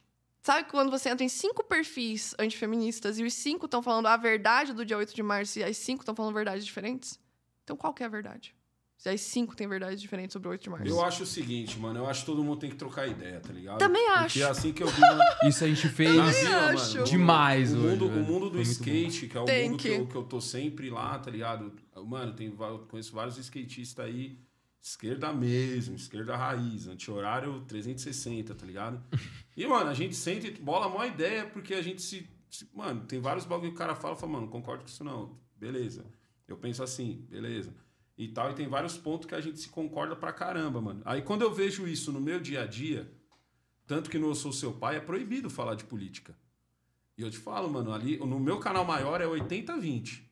Sabe 0.49 0.67
quando 0.71 0.91
você 0.91 1.11
entra 1.11 1.23
em 1.23 1.29
cinco 1.29 1.63
perfis 1.63 2.35
antifeministas 2.39 3.19
e 3.19 3.23
os 3.23 3.35
cinco 3.35 3.67
estão 3.67 3.83
falando 3.83 4.07
a 4.07 4.17
verdade 4.17 4.73
do 4.73 4.83
dia 4.83 4.97
8 4.97 5.15
de 5.15 5.23
março 5.23 5.59
e 5.59 5.63
as 5.63 5.77
cinco 5.77 6.01
estão 6.01 6.15
falando 6.15 6.33
verdades 6.33 6.65
diferentes? 6.65 7.21
Então 7.63 7.77
qual 7.77 7.93
que 7.93 8.03
é 8.03 8.07
a 8.07 8.09
verdade? 8.09 8.55
Se 8.97 9.11
as 9.11 9.21
cinco 9.21 9.55
têm 9.55 9.69
verdades 9.69 10.01
diferentes 10.01 10.33
sobre 10.33 10.49
o 10.49 10.51
8 10.53 10.63
de 10.63 10.71
março. 10.71 10.87
Eu 10.89 11.05
acho 11.05 11.25
o 11.25 11.27
seguinte, 11.27 11.79
mano. 11.79 11.99
Eu 11.99 12.07
acho 12.07 12.21
que 12.21 12.27
todo 12.27 12.43
mundo 12.43 12.61
tem 12.61 12.71
que 12.71 12.77
trocar 12.77 13.07
ideia, 13.07 13.41
tá 13.41 13.53
ligado? 13.53 13.77
Também 13.77 14.03
Porque 14.07 14.21
acho. 14.25 14.43
é 14.43 14.45
assim 14.45 14.73
que 14.73 14.83
eu 14.83 14.87
vi 14.87 15.01
na, 15.03 15.37
Isso 15.47 15.63
a 15.63 15.69
gente 15.69 15.87
fez 15.87 16.17
na 16.17 16.31
vila, 16.31 16.71
acho. 16.71 16.95
mano. 16.95 17.05
demais 17.05 17.75
o 17.75 17.77
hoje, 17.77 17.87
mundo, 17.87 18.09
velho. 18.09 18.23
o 18.23 18.27
mundo 18.27 18.49
do 18.49 18.61
skate, 18.63 19.27
que 19.29 19.37
é 19.37 19.41
o 19.43 19.45
Tem 19.45 19.69
mundo 19.69 19.79
que, 19.79 19.91
que. 19.91 19.95
eu, 19.97 20.07
que 20.07 20.15
eu 20.17 20.23
tô 20.23 20.41
sempre 20.41 20.89
lá, 20.89 21.19
tá 21.19 21.31
ligado? 21.31 21.71
Mano, 21.95 22.33
tem, 22.33 22.47
eu 22.59 22.87
conheço 22.89 23.13
vários 23.13 23.37
skatistas 23.37 24.07
aí, 24.07 24.39
esquerda 24.81 25.33
mesmo, 25.33 25.97
esquerda 25.97 26.37
raiz, 26.37 26.87
anti-horário 26.87 27.61
360, 27.67 28.55
tá 28.55 28.65
ligado? 28.67 29.03
E, 29.57 29.67
mano, 29.67 29.91
a 29.91 29.95
gente 29.95 30.15
sente, 30.15 30.51
bola 30.53 30.87
a 30.87 30.89
maior 30.89 31.07
ideia, 31.07 31.47
porque 31.47 31.75
a 31.75 31.83
gente 31.83 32.01
se, 32.03 32.29
se- 32.51 32.69
Mano, 32.75 33.05
tem 33.07 33.21
vários 33.21 33.45
bagulho 33.45 33.71
que 33.71 33.75
o 33.77 33.79
cara 33.79 33.95
fala, 33.95 34.17
fala, 34.17 34.33
mano, 34.33 34.45
não 34.47 34.53
concordo 34.53 34.85
com 34.85 34.89
isso 34.89 35.03
não. 35.05 35.39
Beleza. 35.57 36.05
Eu 36.47 36.57
penso 36.57 36.83
assim, 36.83 37.27
beleza. 37.29 37.75
E 38.17 38.29
tal, 38.29 38.51
e 38.51 38.55
tem 38.55 38.67
vários 38.69 38.97
pontos 38.97 39.29
que 39.29 39.35
a 39.35 39.41
gente 39.41 39.59
se 39.61 39.69
concorda 39.69 40.17
pra 40.17 40.33
caramba, 40.33 40.81
mano. 40.81 41.03
Aí 41.05 41.23
quando 41.23 41.43
eu 41.43 41.53
vejo 41.53 41.87
isso 41.87 42.11
no 42.13 42.21
meu 42.21 42.41
dia 42.41 42.63
a 42.63 42.67
dia, 42.67 43.11
tanto 43.87 44.09
que 44.11 44.17
Eu 44.17 44.35
Sou 44.35 44.53
Seu 44.53 44.73
Pai 44.73 44.97
é 44.97 45.01
proibido 45.01 45.49
falar 45.51 45.75
de 45.75 45.85
política. 45.85 46.37
E 47.17 47.23
eu 47.23 47.31
te 47.31 47.39
falo, 47.39 47.69
mano, 47.69 47.93
ali 47.93 48.17
no 48.19 48.39
meu 48.41 48.59
canal 48.59 48.85
maior 48.85 49.21
é 49.21 49.27
80-20. 49.27 50.23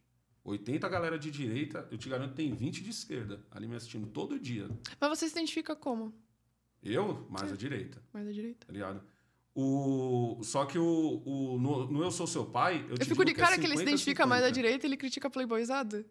80 0.47 0.89
galera 0.89 1.18
de 1.18 1.31
direita, 1.31 1.86
eu 1.91 1.99
te 1.99 2.08
garanto 2.08 2.34
tem 2.34 2.55
20 2.55 2.83
de 2.83 2.91
esquerda 2.91 3.44
ali 3.50 3.66
me 3.66 3.75
assistindo 3.75 4.07
todo 4.07 4.39
dia. 4.39 4.68
Mas 5.00 5.08
você 5.10 5.26
se 5.28 5.33
identifica 5.33 5.75
como? 5.75 6.15
Eu, 6.83 7.26
mais 7.28 7.52
a 7.52 7.57
direita, 7.57 8.00
Mais 8.12 8.26
da 8.26 8.33
direita. 8.33 8.66
tá 8.66 8.73
ligado? 8.73 9.02
O, 9.55 10.39
só 10.42 10.65
que 10.66 10.78
o, 10.78 11.23
o, 11.25 11.58
no, 11.58 11.91
no 11.91 12.02
Eu 12.02 12.10
Sou 12.10 12.26
Seu 12.26 12.44
Pai. 12.44 12.84
Eu, 12.89 12.97
Eu, 12.97 13.07
fico 13.07 13.25
de 13.25 13.33
digo 13.33 13.41
é 13.41 13.44
cara 13.44 13.58
que 13.58 13.65
ele 13.65 13.76
se 13.76 13.83
identifica 13.83 14.26
mais 14.26 14.42
da 14.42 14.50
50-50. 14.50 14.52
direita 14.52 14.86
e 14.86 14.89
ele 14.89 14.97
critica 14.97 15.28
a 15.28 15.31
playboyzada. 15.31 16.07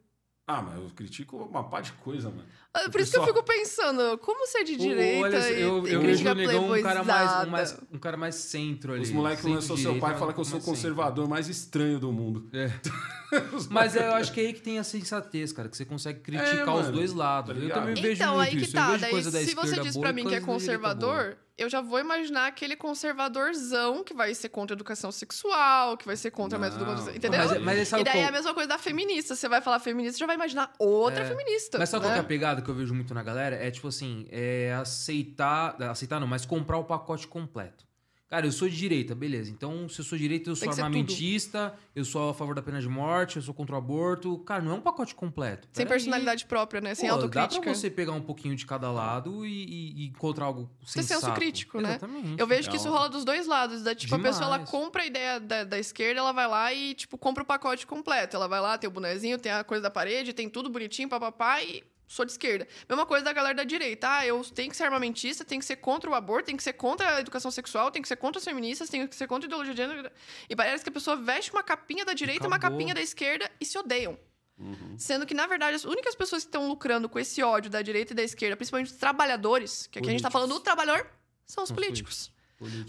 Ah, 0.47 0.61
mas 0.61 0.75
eu 0.75 0.89
critico 0.89 1.37
uma 1.37 1.63
pá 1.69 1.79
de 1.79 1.93
coisa, 1.93 2.29
mano. 2.29 2.47
Ah, 2.77 2.89
Por 2.89 2.99
isso 2.99 3.11
que 3.11 3.17
eu 3.17 3.23
fico 3.25 3.41
pensando, 3.43 4.17
como 4.17 4.45
ser 4.47 4.65
de 4.65 4.73
O- 4.73 4.77
direita 4.77 5.23
olha, 5.23 5.49
e, 5.49 5.61
eu, 5.61 5.87
e 5.87 5.93
eu 5.93 6.01
vejo 6.01 6.01
critica 6.01 6.31
o 6.31 6.35
negão 6.35 6.71
um 6.73 6.81
cara 6.81 7.03
mais, 7.05 7.47
um, 7.47 7.49
mais, 7.49 7.77
um 7.93 7.97
cara 7.97 8.17
mais 8.17 8.35
centro 8.35 8.91
ali. 8.93 9.01
Os 9.03 9.11
moleques 9.11 9.45
que 9.45 9.49
lançou 9.49 9.77
seu 9.77 9.97
pai 9.97 10.17
falam 10.17 10.33
que 10.33 10.39
eu 10.41 10.43
sou 10.43 10.53
o 10.53 10.57
mais 10.57 10.65
centro. 10.65 10.75
conservador 10.75 11.29
mais 11.29 11.47
estranho 11.47 11.99
do 11.99 12.11
mundo. 12.11 12.49
É. 12.53 12.69
Mas 13.69 13.95
eu 13.95 14.13
acho 14.13 14.31
que 14.31 14.39
é 14.41 14.45
aí 14.47 14.53
que 14.53 14.61
tem 14.61 14.77
a 14.79 14.83
sensatez, 14.83 15.51
cara, 15.51 15.67
que 15.67 15.75
você 15.75 15.83
consegue 15.85 16.19
criticar 16.19 16.67
É, 16.67 16.71
os 16.71 16.89
dois 16.89 17.11
lados. 17.13 17.53
tá 17.53 17.57
eu 17.59 17.61
ligado? 17.63 17.79
também 17.79 17.95
vejo 17.95 18.21
Então, 18.21 18.35
muito 18.35 18.47
aí 18.49 18.55
que 18.57 18.63
isso. 18.65 18.75
eu 18.77 18.81
tá. 18.81 18.87
vejo 18.91 19.01
Daí, 19.01 19.11
coisa 19.11 19.31
da 19.31 19.39
se 19.39 19.55
você 19.55 19.79
diz 19.79 19.95
e 19.95 20.13
mim 20.13 20.25
que 20.27 20.35
é 20.35 20.41
conservador, 20.41 21.37
eu 21.57 21.69
já 21.69 21.81
vou 21.81 21.99
imaginar 21.99 22.47
aquele 22.47 22.75
conservadorzão 22.75 24.03
que 24.03 24.13
vai 24.13 24.33
ser 24.35 24.49
contra 24.49 24.73
a 24.73 24.77
educação 24.77 25.11
sexual, 25.11 25.97
que 25.97 26.05
vai 26.05 26.15
ser 26.15 26.31
contra 26.31 26.57
a 26.57 26.61
método... 26.61 26.85
Entendeu? 27.11 27.39
Mas, 27.39 27.61
mas 27.61 27.91
e 27.91 28.03
daí 28.03 28.13
qual- 28.13 28.17
é 28.23 28.27
a 28.27 28.31
mesma 28.31 28.53
coisa 28.53 28.69
da 28.69 28.77
feminista. 28.77 29.35
Você 29.35 29.47
vai 29.49 29.61
falar 29.61 29.79
feminista, 29.79 30.17
já 30.19 30.25
vai 30.25 30.35
imaginar 30.35 30.71
outra 30.79 31.23
É. 31.23 31.25
feminista. 31.27 31.77
Mas 31.77 31.89
sabe 31.89 32.03
né? 32.05 32.09
qual 32.09 32.13
que 32.13 32.19
é 32.19 32.21
a 32.21 32.27
pegada 32.27 32.61
que 32.65 32.71
eu 32.71 32.75
vejo 32.75 32.93
muito 32.93 33.13
na 33.13 33.23
galera? 33.23 33.55
É 33.55 33.71
tipo 33.71 33.87
assim, 33.87 34.25
é 34.29 34.73
aceitar. 34.73 35.81
Aceitar 35.83 36.19
não, 36.19 36.27
mas 36.27 36.45
comprar 36.45 36.77
o 36.77 36.83
pacote 36.83 37.27
completo. 37.27 37.85
Cara, 38.27 38.47
eu 38.47 38.51
sou 38.51 38.67
de 38.67 38.75
direita, 38.75 39.13
beleza. 39.13 39.51
Então, 39.51 39.87
se 39.87 40.01
eu 40.01 40.03
sou 40.03 40.17
de 40.17 40.23
direita, 40.23 40.49
eu 40.49 40.55
sou 40.55 40.67
que 40.67 40.81
armamentista, 40.81 41.75
eu 41.95 42.03
sou 42.03 42.31
a 42.31 42.33
favor 42.33 42.55
da 42.55 42.61
pena 42.61 42.81
de 42.81 42.89
morte, 42.89 43.35
eu 43.35 43.41
sou 43.41 43.53
contra 43.53 43.75
o 43.75 43.77
aborto. 43.77 44.39
Cara, 44.39 44.63
não 44.63 44.71
é 44.71 44.73
um 44.73 44.81
pacote 44.81 45.13
completo. 45.13 45.67
Sem 45.71 45.85
Pera 45.85 45.95
aí. 45.95 45.99
personalidade 46.01 46.45
própria, 46.47 46.81
né? 46.81 46.95
Sem 46.95 47.07
Pô, 47.07 47.15
Dá 47.17 47.21
autocrítica. 47.21 47.61
pra 47.61 47.73
você 47.75 47.89
pegar 47.89 48.13
um 48.13 48.21
pouquinho 48.21 48.55
de 48.55 48.65
cada 48.65 48.91
lado 48.91 49.45
e, 49.45 50.01
e- 50.01 50.07
encontrar 50.07 50.45
algo 50.45 50.67
Ter 50.81 50.87
senso 51.03 51.07
sensato. 51.07 51.35
crítico, 51.39 51.79
né? 51.79 51.89
Exatamente. 51.91 52.39
Eu 52.39 52.47
vejo 52.47 52.63
que 52.67 52.75
Não. 52.75 52.81
isso 52.83 52.89
rola 52.91 53.09
dos 53.09 53.23
dois 53.23 53.45
lados. 53.45 53.83
Da, 53.83 53.93
tipo, 53.93 54.15
a 54.15 54.19
pessoa 54.19 54.45
ela 54.47 54.57
Demais. 54.57 54.71
compra 54.71 55.03
a 55.03 55.05
ideia 55.05 55.39
da, 55.39 55.63
da 55.63 55.77
esquerda, 55.79 56.19
ela 56.19 56.31
vai 56.31 56.47
lá 56.47 56.73
e, 56.73 56.95
tipo, 56.95 57.19
compra 57.19 57.43
o 57.43 57.45
pacote 57.45 57.85
completo. 57.85 58.35
Ela 58.35 58.47
vai 58.47 58.59
lá, 58.59 58.75
tem 58.75 58.87
o 58.89 58.91
bonezinho, 58.91 59.37
tem 59.37 59.51
a 59.51 59.63
coisa 59.63 59.83
da 59.83 59.91
parede, 59.91 60.33
tem 60.33 60.49
tudo 60.49 60.67
bonitinho, 60.67 61.07
papapá, 61.07 61.61
e 61.61 61.83
sou 62.07 62.25
de 62.25 62.31
esquerda. 62.31 62.67
Mesma 62.87 63.05
coisa 63.05 63.25
da 63.25 63.33
galera 63.33 63.55
da 63.55 63.63
direita. 63.63 64.07
Ah, 64.09 64.25
eu 64.25 64.43
tenho 64.43 64.69
que 64.69 64.77
ser 64.77 64.83
armamentista, 64.83 65.43
tenho 65.43 65.59
que 65.59 65.65
ser 65.65 65.77
contra 65.77 66.09
o 66.09 66.13
aborto, 66.13 66.47
tenho 66.47 66.57
que 66.57 66.63
ser 66.63 66.73
contra 66.73 67.15
a 67.15 67.19
educação 67.21 67.51
sexual, 67.51 67.91
tenho 67.91 68.03
que 68.03 68.07
ser 68.07 68.15
contra 68.15 68.39
as 68.39 68.45
feministas, 68.45 68.89
tenho 68.89 69.07
que 69.07 69.15
ser 69.15 69.27
contra 69.27 69.45
a 69.45 69.49
ideologia 69.49 69.73
de 69.73 69.81
gênero. 69.81 70.11
E 70.49 70.55
parece 70.55 70.83
que 70.83 70.89
a 70.89 70.93
pessoa 70.93 71.15
veste 71.15 71.51
uma 71.51 71.63
capinha 71.63 72.05
da 72.05 72.13
direita 72.13 72.45
e 72.45 72.47
uma 72.47 72.59
capinha 72.59 72.93
da 72.93 73.01
esquerda 73.01 73.49
e 73.59 73.65
se 73.65 73.77
odeiam. 73.77 74.17
Uhum. 74.57 74.95
Sendo 74.97 75.25
que, 75.25 75.33
na 75.33 75.47
verdade, 75.47 75.75
as 75.75 75.83
únicas 75.83 76.15
pessoas 76.15 76.43
que 76.43 76.47
estão 76.47 76.67
lucrando 76.67 77.09
com 77.09 77.19
esse 77.19 77.43
ódio 77.43 77.69
da 77.69 77.81
direita 77.81 78.13
e 78.13 78.15
da 78.15 78.23
esquerda, 78.23 78.55
principalmente 78.55 78.91
os 78.91 78.97
trabalhadores, 78.97 79.87
que 79.87 79.99
aqui 79.99 80.07
a 80.07 80.11
gente 80.11 80.21
tá 80.21 80.31
falando 80.31 80.53
do 80.53 80.59
trabalhador, 80.61 81.09
são 81.45 81.63
os 81.63 81.69
os 81.69 81.75
políticos. 81.75 82.27
Políticos. 82.27 82.34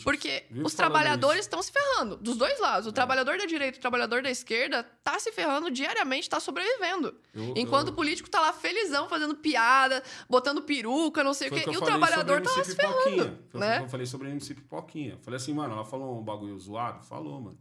Porque 0.05 0.45
Vive 0.51 0.65
os 0.65 0.75
trabalhadores 0.75 1.41
estão 1.41 1.61
se 1.61 1.73
ferrando, 1.73 2.17
dos 2.17 2.36
dois 2.36 2.61
lados. 2.61 2.86
O 2.86 2.91
É. 2.91 2.93
trabalhador 2.93 3.36
da 3.36 3.47
direita 3.47 3.77
e 3.77 3.78
o 3.78 3.81
trabalhador 3.81 4.23
da 4.23 4.31
esquerda 4.31 4.85
tá 5.03 5.19
se 5.19 5.33
ferrando 5.33 5.70
diariamente, 5.70 6.28
tá 6.31 6.39
sobrevivendo. 6.39 7.15
Eu- 7.35 7.55
Enquanto 7.57 7.89
eu- 7.89 7.93
o 7.93 7.97
político 7.97 8.31
tá 8.31 8.41
lá 8.41 8.53
felizão, 8.53 9.09
fazendo 9.09 9.35
piada, 9.36 10.03
botando 10.28 10.62
peruca, 10.62 11.25
não 11.25 11.35
sei 11.35 11.49
o 11.49 11.51
Foi 11.51 11.59
quê. 11.59 11.65
que 11.65 11.70
eu 11.70 11.75
E 11.75 11.77
o 11.78 11.81
trabalhador 11.85 12.41
tá 12.41 12.51
lá 12.53 12.65
se 12.65 12.75
ferrando. 12.77 13.39
Foi 13.51 13.61
né? 13.61 13.81
o 13.81 13.85
eu 13.85 13.89
falei 13.89 14.07
sobre 14.07 14.28
a 14.28 14.31
MC 14.31 14.55
Pipoquinha. 14.55 15.19
Falei 15.23 15.36
assim, 15.36 15.53
mano, 15.53 15.75
ela 15.75 15.85
falou 15.85 16.19
um 16.20 16.23
bagulho 16.25 16.59
zoado? 16.59 17.05
Falou, 17.05 17.41
mano. 17.41 17.59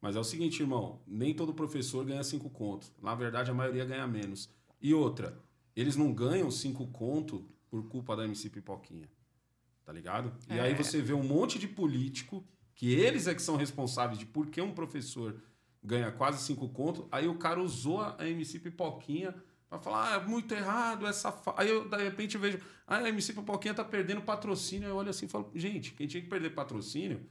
Mas 0.00 0.14
é 0.16 0.20
o 0.20 0.24
seguinte, 0.24 0.60
irmão, 0.62 1.00
nem 1.06 1.34
todo 1.34 1.52
professor 1.54 2.04
ganha 2.04 2.22
cinco 2.22 2.48
contos. 2.50 2.92
Na 3.02 3.14
verdade, 3.14 3.50
a 3.50 3.54
maioria 3.54 3.84
ganha 3.84 4.06
menos. 4.06 4.48
E 4.80 4.94
outra, 4.94 5.36
eles 5.74 5.96
não 5.96 6.12
ganham 6.12 6.50
cinco 6.50 6.86
conto 6.88 7.44
por 7.68 7.88
culpa 7.88 8.14
da 8.14 8.24
MC 8.24 8.48
Pipoquinha. 8.48 9.08
Tá 9.88 9.94
ligado? 9.94 10.30
E 10.50 10.58
É. 10.58 10.60
aí 10.60 10.74
você 10.74 11.00
vê 11.00 11.14
um 11.14 11.22
monte 11.22 11.58
de 11.58 11.66
político, 11.66 12.46
que 12.74 12.92
eles 12.92 13.26
é 13.26 13.34
que 13.34 13.40
são 13.40 13.56
responsáveis 13.56 14.18
de 14.18 14.26
por 14.26 14.46
que 14.48 14.60
um 14.60 14.74
professor 14.74 15.40
ganha 15.82 16.12
quase 16.12 16.44
cinco 16.44 16.68
contos. 16.68 17.06
Aí 17.10 17.26
o 17.26 17.36
cara 17.36 17.58
usou 17.58 18.02
a 18.02 18.14
MC 18.28 18.58
Pipoquinha 18.58 19.34
pra 19.66 19.78
falar, 19.78 20.12
ah, 20.12 20.16
é 20.16 20.26
muito 20.26 20.52
errado, 20.52 21.06
é 21.06 21.12
safado. 21.14 21.58
Aí 21.58 21.70
eu, 21.70 21.88
de 21.88 21.96
repente, 21.96 22.34
eu 22.34 22.40
vejo, 22.42 22.58
ah, 22.86 22.96
a 22.98 23.08
MC 23.08 23.32
Pipoquinha 23.32 23.72
tá 23.72 23.82
perdendo 23.82 24.20
patrocínio. 24.20 24.84
Aí 24.86 24.92
eu 24.92 24.96
olho 24.98 25.08
assim 25.08 25.24
e 25.24 25.28
falo, 25.30 25.50
gente, 25.54 25.92
quem 25.94 26.06
tinha 26.06 26.22
que 26.22 26.28
perder 26.28 26.50
patrocínio. 26.50 27.22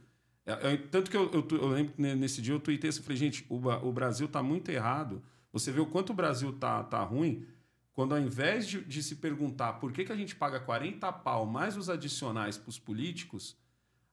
é- 0.44 0.72
é- 0.72 0.76
tanto 0.78 1.12
que 1.12 1.16
eu, 1.16 1.30
eu, 1.30 1.46
eu 1.58 1.68
lembro 1.68 1.94
nesse 1.96 2.42
dia 2.42 2.54
eu 2.54 2.58
tuitei 2.58 2.90
assim, 2.90 3.02
falei, 3.02 3.18
gente, 3.18 3.46
o, 3.48 3.56
o 3.86 3.92
Brasil 3.92 4.26
tá 4.26 4.42
muito 4.42 4.68
errado. 4.68 5.22
Você 5.52 5.70
vê 5.70 5.78
o 5.78 5.86
quanto 5.86 6.10
o 6.10 6.14
Brasil 6.14 6.52
tá, 6.54 6.82
tá 6.82 7.04
ruim. 7.04 7.46
Quando 7.98 8.14
ao 8.14 8.20
invés 8.20 8.64
de, 8.68 8.80
de 8.84 9.02
se 9.02 9.16
perguntar 9.16 9.72
por 9.80 9.90
que, 9.90 10.04
que 10.04 10.12
a 10.12 10.16
gente 10.16 10.36
paga 10.36 10.60
40 10.60 11.10
pau 11.14 11.44
mais 11.44 11.76
os 11.76 11.90
adicionais 11.90 12.56
para 12.56 12.68
os 12.70 12.78
políticos, 12.78 13.56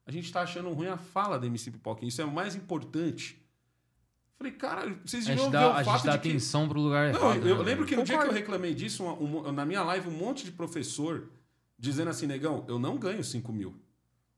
a 0.08 0.12
gente 0.12 0.34
tá 0.34 0.42
achando 0.42 0.72
ruim 0.74 0.88
a 0.88 0.98
fala 0.98 1.38
da 1.38 1.46
MC 1.46 1.70
Pipoquinha. 1.70 2.10
Isso 2.10 2.20
é 2.20 2.26
o 2.26 2.32
mais 2.32 2.56
importante. 2.56 3.40
Falei, 4.40 4.54
cara, 4.54 5.00
vocês 5.06 5.28
A 5.28 5.36
deviam 5.36 5.52
ver 5.52 5.58
o 5.58 5.70
a 5.70 5.84
fato 5.84 5.98
gente 5.98 6.06
dá 6.08 6.16
de 6.16 6.22
que... 6.24 6.30
atenção 6.30 6.68
pro 6.68 6.82
lugar 6.82 7.14
Não, 7.14 7.30
errado. 7.32 7.48
eu 7.48 7.58
né, 7.60 7.64
lembro 7.64 7.86
que 7.86 7.96
no 7.96 8.04
dia 8.04 8.18
que 8.18 8.26
eu 8.26 8.32
reclamei 8.34 8.74
disso, 8.74 9.04
uma- 9.04 9.14
uma- 9.14 9.52
na 9.52 9.64
minha 9.68 9.84
live, 9.84 10.08
um 10.10 10.18
monte 10.18 10.44
de 10.46 10.52
professor 10.52 11.30
dizendo 11.78 12.10
assim, 12.10 12.26
negão, 12.26 12.66
eu 12.68 12.80
não 12.80 12.98
ganho 12.98 13.24
5 13.24 13.54
mil. 13.54 13.76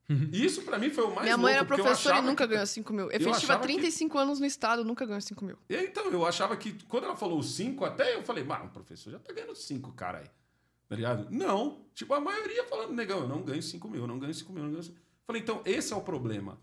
E 0.09 0.45
isso 0.45 0.61
pra 0.61 0.79
mim 0.79 0.89
foi 0.89 1.03
o 1.03 1.09
mais 1.13 1.23
Minha 1.23 1.37
mãe 1.37 1.51
era 1.53 1.61
louco, 1.63 1.73
eu 1.73 1.83
professora 1.83 2.19
e 2.19 2.21
nunca 2.21 2.45
que- 2.47 2.53
ganhou 2.53 2.65
5 2.65 2.93
mil. 2.93 3.05
eu 3.11 3.11
Efetiva 3.11 3.57
que- 3.57 3.63
35 3.63 4.17
anos 4.17 4.39
no 4.39 4.45
estado, 4.45 4.85
nunca 4.85 5.05
ganhou 5.05 5.19
5 5.19 5.43
mil. 5.43 5.57
E 5.69 5.75
aí, 5.75 5.85
então, 5.85 6.05
eu 6.09 6.25
achava 6.25 6.55
que 6.55 6.71
quando 6.85 7.03
ela 7.03 7.15
falou 7.17 7.43
5, 7.43 7.83
até 7.83 8.15
eu 8.15 8.23
falei, 8.23 8.43
mano, 8.43 8.65
o 8.65 8.69
professor 8.69 9.11
já 9.11 9.19
tá 9.19 9.33
ganhando 9.33 9.53
5, 9.55 9.91
cara 9.91 10.19
aí. 10.19 10.27
Tá 10.87 10.95
ligado? 10.95 11.27
Não. 11.29 11.81
Tipo, 11.93 12.13
a 12.13 12.21
maioria 12.21 12.63
falando, 12.65 12.93
negão, 12.93 13.19
eu 13.19 13.27
não 13.27 13.41
ganho 13.41 13.61
5 13.61 13.89
mil, 13.89 14.01
eu 14.01 14.07
não 14.07 14.17
ganho 14.17 14.33
5 14.33 14.53
mil, 14.53 14.61
eu 14.63 14.67
não 14.67 14.71
ganho 14.71 14.83
5 14.83 14.95
mil. 14.95 15.03
Falei, 15.25 15.41
então, 15.41 15.61
esse 15.65 15.91
é 15.91 15.95
o 15.97 16.01
problema. 16.01 16.57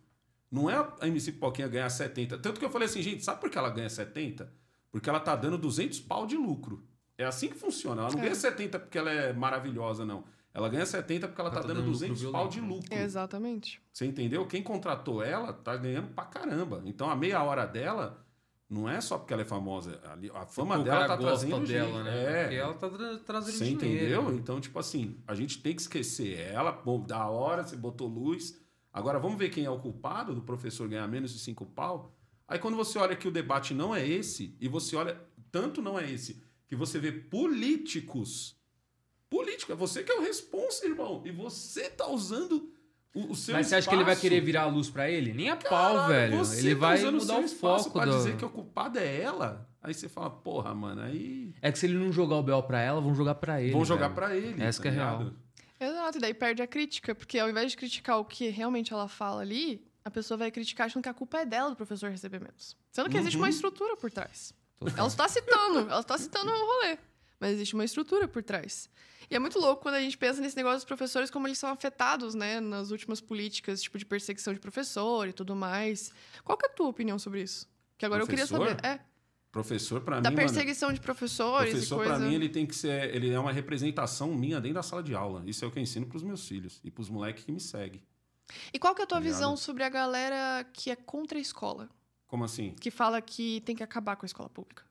Não 0.50 0.70
é 0.70 0.76
a 0.76 1.06
MC 1.06 1.32
Pipoquinha 1.32 1.68
ganhar 1.68 1.90
70. 1.90 2.38
Tanto 2.38 2.58
que 2.58 2.64
eu 2.64 2.70
falei 2.70 2.86
assim, 2.86 3.02
gente, 3.02 3.22
sabe 3.22 3.40
por 3.42 3.50
que 3.50 3.58
ela 3.58 3.68
ganha 3.68 3.90
70? 3.90 4.50
Porque 4.90 5.10
ela 5.10 5.20
tá 5.20 5.36
dando 5.36 5.58
200 5.58 6.00
pau 6.00 6.26
de 6.26 6.36
lucro. 6.36 6.82
É 7.18 7.24
assim 7.26 7.48
que 7.48 7.56
funciona. 7.56 8.00
Ela 8.02 8.10
não 8.12 8.18
É. 8.20 8.22
ganha 8.22 8.34
70 8.34 8.78
porque 8.78 8.96
ela 8.96 9.10
é 9.10 9.32
maravilhosa, 9.34 10.06
não. 10.06 10.24
Ela 10.54 10.68
ganha 10.68 10.86
70 10.86 11.26
porque 11.26 11.40
ela, 11.40 11.50
Ela 11.50 11.56
tá, 11.56 11.62
tá 11.62 11.68
dando 11.68 11.80
dando 11.82 11.90
200 11.90 12.22
lucro 12.22 12.32
pau 12.32 12.48
de 12.48 12.60
violento, 12.60 12.76
lucro. 12.84 12.94
Exatamente. 12.98 13.82
Você 13.92 14.06
entendeu? 14.06 14.46
Quem 14.46 14.62
contratou 14.62 15.22
ela 15.22 15.52
tá 15.52 15.76
ganhando 15.76 16.14
pra 16.14 16.24
caramba. 16.24 16.80
Então 16.86 17.10
a 17.10 17.16
meia 17.16 17.42
hora 17.42 17.66
dela 17.66 18.24
não 18.70 18.88
é 18.88 19.00
só 19.00 19.18
porque 19.18 19.32
ela 19.32 19.42
é 19.42 19.44
famosa. 19.44 20.00
Ali- 20.04 20.30
A 20.32 20.46
fama 20.46 20.78
dela 20.78 21.06
tá 21.08 21.16
trazendo 21.16 21.66
dela, 21.66 21.88
gente. 21.88 22.04
né? 22.04 22.32
É. 22.32 22.42
Porque 22.44 22.54
ela 22.56 22.74
tá 22.74 22.88
tra- 22.88 23.18
trazendo 23.18 23.52
Você 23.56 23.64
dinheiro. 23.64 23.86
entendeu? 24.22 24.34
Então, 24.38 24.60
tipo 24.60 24.78
assim, 24.78 25.18
a 25.26 25.34
gente 25.34 25.60
tem 25.60 25.74
que 25.74 25.82
esquecer 25.82 26.38
ela. 26.38 26.70
Bom, 26.70 27.00
da 27.04 27.26
hora, 27.28 27.64
você 27.64 27.76
botou 27.76 28.06
luz. 28.06 28.56
Agora 28.92 29.18
vamos 29.18 29.36
ver 29.36 29.48
quem 29.50 29.64
é 29.64 29.70
o 29.70 29.80
culpado 29.80 30.32
do 30.36 30.40
professor 30.42 30.88
ganhar 30.88 31.08
menos 31.08 31.32
de 31.32 31.40
cinco 31.40 31.66
pau. 31.66 32.16
Aí 32.46 32.60
quando 32.60 32.76
você 32.76 32.96
olha 32.96 33.16
que 33.16 33.26
o 33.26 33.30
debate 33.32 33.74
não 33.74 33.92
é 33.94 34.06
esse, 34.06 34.56
e 34.60 34.68
você 34.68 34.94
olha, 34.94 35.20
tanto 35.50 35.82
não 35.82 35.98
é 35.98 36.08
esse, 36.08 36.40
que 36.68 36.76
você 36.76 36.98
vê 37.00 37.10
políticos. 37.10 38.56
Político, 39.36 39.72
é 39.72 39.74
você 39.74 40.02
que 40.04 40.12
é 40.12 40.14
o 40.14 40.22
responsa, 40.22 40.86
irmão. 40.86 41.22
E 41.24 41.30
você 41.32 41.90
tá 41.90 42.06
usando 42.08 42.70
o, 43.14 43.32
o 43.32 43.34
seu 43.36 43.52
Mas 43.54 43.66
você 43.66 43.76
acha 43.76 43.88
que 43.88 43.94
ele 43.94 44.04
vai 44.04 44.12
espaço. 44.14 44.28
querer 44.28 44.40
virar 44.40 44.62
a 44.62 44.66
luz 44.66 44.88
pra 44.88 45.10
ele? 45.10 45.32
Nem 45.32 45.50
a 45.50 45.56
pau, 45.56 45.70
Caralho, 45.70 46.08
velho. 46.08 46.38
você 46.38 46.60
Ele 46.60 46.74
tá 46.74 46.80
vai 46.80 46.98
usando 46.98 47.14
mudar 47.18 47.34
seu 47.34 47.42
o 47.42 47.44
espaço 47.46 47.84
foco 47.84 47.98
pra 47.98 48.06
do... 48.06 48.16
dizer 48.16 48.36
que 48.36 48.44
o 48.44 48.48
culpado 48.50 48.98
é 48.98 49.20
ela. 49.20 49.68
Aí 49.82 49.92
você 49.92 50.08
fala, 50.08 50.30
porra, 50.30 50.72
mano, 50.74 51.02
aí 51.02 51.52
É 51.60 51.72
que 51.72 51.78
se 51.78 51.86
ele 51.86 51.94
não 51.98 52.12
jogar 52.12 52.36
o 52.36 52.42
Bel 52.42 52.62
pra 52.62 52.80
ela, 52.80 53.00
vão 53.00 53.14
jogar 53.14 53.34
pra 53.34 53.60
ele. 53.60 53.72
vão 53.72 53.84
jogar 53.84 54.08
velho. 54.08 54.14
pra 54.14 54.36
ele. 54.36 54.62
Essa 54.62 54.78
tá 54.78 54.82
que 54.82 54.88
é 54.88 54.90
real. 54.92 55.32
Exato, 55.80 56.18
e 56.18 56.20
daí 56.20 56.32
perde 56.32 56.62
a 56.62 56.66
crítica, 56.66 57.14
porque 57.14 57.38
ao 57.38 57.50
invés 57.50 57.72
de 57.72 57.76
criticar 57.76 58.18
o 58.18 58.24
que 58.24 58.48
realmente 58.48 58.92
ela 58.92 59.08
fala 59.08 59.42
ali, 59.42 59.84
a 60.04 60.10
pessoa 60.10 60.38
vai 60.38 60.50
criticar 60.50 60.86
achando 60.86 61.02
que 61.02 61.08
a 61.08 61.14
culpa 61.14 61.38
é 61.38 61.44
dela 61.44 61.70
do 61.70 61.76
professor 61.76 62.08
receber 62.10 62.40
menos. 62.40 62.76
Sendo 62.92 63.10
que 63.10 63.16
existe 63.18 63.36
Uhum. 63.36 63.42
uma 63.42 63.50
estrutura 63.50 63.96
por 63.96 64.10
trás. 64.10 64.54
Total. 64.78 64.94
Ela 64.96 65.08
está 65.08 65.28
citando, 65.28 65.78
ela 65.90 66.00
está 66.00 66.16
citando 66.16 66.50
o 66.50 66.66
rolê. 66.66 66.96
Mas 67.44 67.52
existe 67.56 67.74
uma 67.74 67.84
estrutura 67.84 68.26
por 68.26 68.42
trás. 68.42 68.88
E 69.30 69.34
é 69.34 69.38
muito 69.38 69.58
louco 69.58 69.82
quando 69.82 69.94
a 69.96 70.00
gente 70.00 70.16
pensa 70.16 70.40
nesse 70.40 70.56
negócio 70.56 70.78
dos 70.78 70.84
professores, 70.84 71.30
como 71.30 71.46
eles 71.46 71.58
são 71.58 71.70
afetados, 71.70 72.34
né, 72.34 72.58
nas 72.60 72.90
últimas 72.90 73.20
políticas, 73.20 73.82
tipo 73.82 73.98
de 73.98 74.06
perseguição 74.06 74.52
de 74.54 74.60
professor 74.60 75.28
e 75.28 75.32
tudo 75.32 75.54
mais. 75.54 76.10
Qual 76.42 76.56
que 76.56 76.66
é 76.66 76.68
a 76.70 76.72
tua 76.72 76.88
opinião 76.88 77.18
sobre 77.18 77.42
isso? 77.42 77.68
Que 77.98 78.06
agora 78.06 78.24
Professor? 78.24 78.56
eu 78.56 78.66
queria 78.66 78.76
saber. 78.82 78.86
É, 79.00 79.00
Professor, 79.52 80.00
pra 80.00 80.20
da 80.20 80.30
mim, 80.30 80.36
mano, 80.36 80.48
perseguição 80.48 80.92
de 80.92 81.00
professores 81.00 81.70
professor, 81.70 81.94
e 81.94 81.98
coisa. 81.98 82.16
pra 82.16 82.26
mim, 82.28 82.34
ele 82.34 82.48
tem 82.48 82.66
que 82.66 82.74
ser. 82.74 83.14
Ele 83.14 83.30
é 83.30 83.38
uma 83.38 83.52
representação 83.52 84.34
minha 84.34 84.60
dentro 84.60 84.74
da 84.74 84.82
sala 84.82 85.02
de 85.02 85.14
aula. 85.14 85.42
Isso 85.46 85.64
é 85.64 85.68
o 85.68 85.70
que 85.70 85.78
eu 85.78 85.82
ensino 85.82 86.06
pros 86.06 86.22
meus 86.24 86.48
filhos 86.48 86.80
e 86.82 86.90
pros 86.90 87.08
moleques 87.08 87.44
que 87.44 87.52
me 87.52 87.60
seguem. 87.60 88.02
E 88.72 88.78
qual 88.80 88.94
que 88.96 89.00
é 89.02 89.04
a 89.04 89.06
tua 89.06 89.18
Tá 89.18 89.22
ligado? 89.22 89.34
visão 89.36 89.56
sobre 89.56 89.84
a 89.84 89.88
galera 89.88 90.64
que 90.72 90.90
é 90.90 90.96
contra 90.96 91.38
a 91.38 91.40
escola? 91.40 91.88
Como 92.26 92.42
assim? 92.44 92.74
Que 92.80 92.90
fala 92.90 93.20
que 93.22 93.60
tem 93.60 93.76
que 93.76 93.82
acabar 93.82 94.16
com 94.16 94.24
a 94.24 94.28
escola 94.28 94.48
pública. 94.48 94.82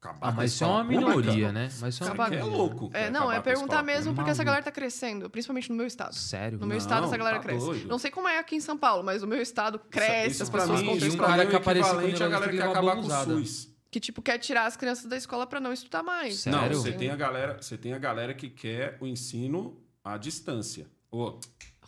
Acabar 0.00 0.16
Ah, 0.16 0.20
com 0.20 0.26
a 0.28 0.32
mas 0.32 0.52
isso 0.52 0.62
é 0.62 0.66
uma 0.68 0.84
pública? 0.84 1.00
minoria, 1.08 1.52
né? 1.52 1.68
Mas 1.80 1.94
isso 1.94 2.04
é 2.04 2.06
uma 2.06 2.12
Isso 2.14 2.22
aqui 2.22 2.34
é 2.36 2.44
louco. 2.44 2.90
É, 2.94 3.10
não, 3.10 3.30
é 3.32 3.34
com 3.34 3.40
a 3.40 3.42
perguntar 3.42 3.82
mesmo 3.82 4.14
porque 4.14 4.30
essa 4.30 4.44
galera 4.44 4.62
tá 4.62 4.70
crescendo, 4.70 5.28
principalmente 5.28 5.68
no 5.70 5.74
meu 5.76 5.86
estado. 5.86 6.14
Sério? 6.14 6.58
No 6.58 6.66
meu 6.66 6.76
Não, 6.76 6.78
estado, 6.78 7.06
essa 7.06 7.16
galera 7.16 7.38
tá 7.38 7.42
cresce. 7.42 7.66
doido. 7.66 7.88
Não 7.88 7.98
sei 7.98 8.10
como 8.10 8.28
é 8.28 8.38
aqui 8.38 8.54
em 8.54 8.60
São 8.60 8.78
Paulo, 8.78 9.02
mas 9.02 9.22
no 9.22 9.28
meu 9.28 9.42
estado 9.42 9.78
cresce, 9.90 10.30
Isso 10.30 10.42
as 10.44 10.50
pra 10.50 10.60
pessoas 10.60 10.80
mim, 10.82 10.86
contra 10.88 11.04
a 11.04 11.08
isso 11.08 11.16
um 11.16 11.20
cara 11.20 11.46
que 11.46 11.52
é 11.52 11.58
o 11.58 11.60
apareceu 11.60 11.98
à 11.98 12.04
ele 12.04 12.16
galera 12.18 12.52
que 12.52 12.60
acabar 12.60 12.94
com 12.96 13.02
o. 13.02 13.10
SUS. 13.10 13.68
Que, 13.90 13.98
tipo, 13.98 14.20
quer 14.22 14.38
tirar 14.38 14.66
as 14.66 14.76
crianças 14.76 15.06
da 15.06 15.16
escola 15.16 15.46
pra 15.46 15.58
não 15.58 15.72
estudar 15.72 16.02
mais. 16.02 16.40
Sério? 16.40 16.60
Não, 16.60 16.68
você 16.68 16.92
tem 16.92 17.10
a 17.10 17.16
galera, 17.16 17.56
você 17.60 17.76
tem 17.76 17.92
a 17.94 17.98
galera 17.98 18.34
que 18.34 18.48
quer 18.50 18.98
o 19.00 19.06
ensino 19.06 19.80
à 20.04 20.16
distância. 20.16 20.86
Ô, 21.10 21.40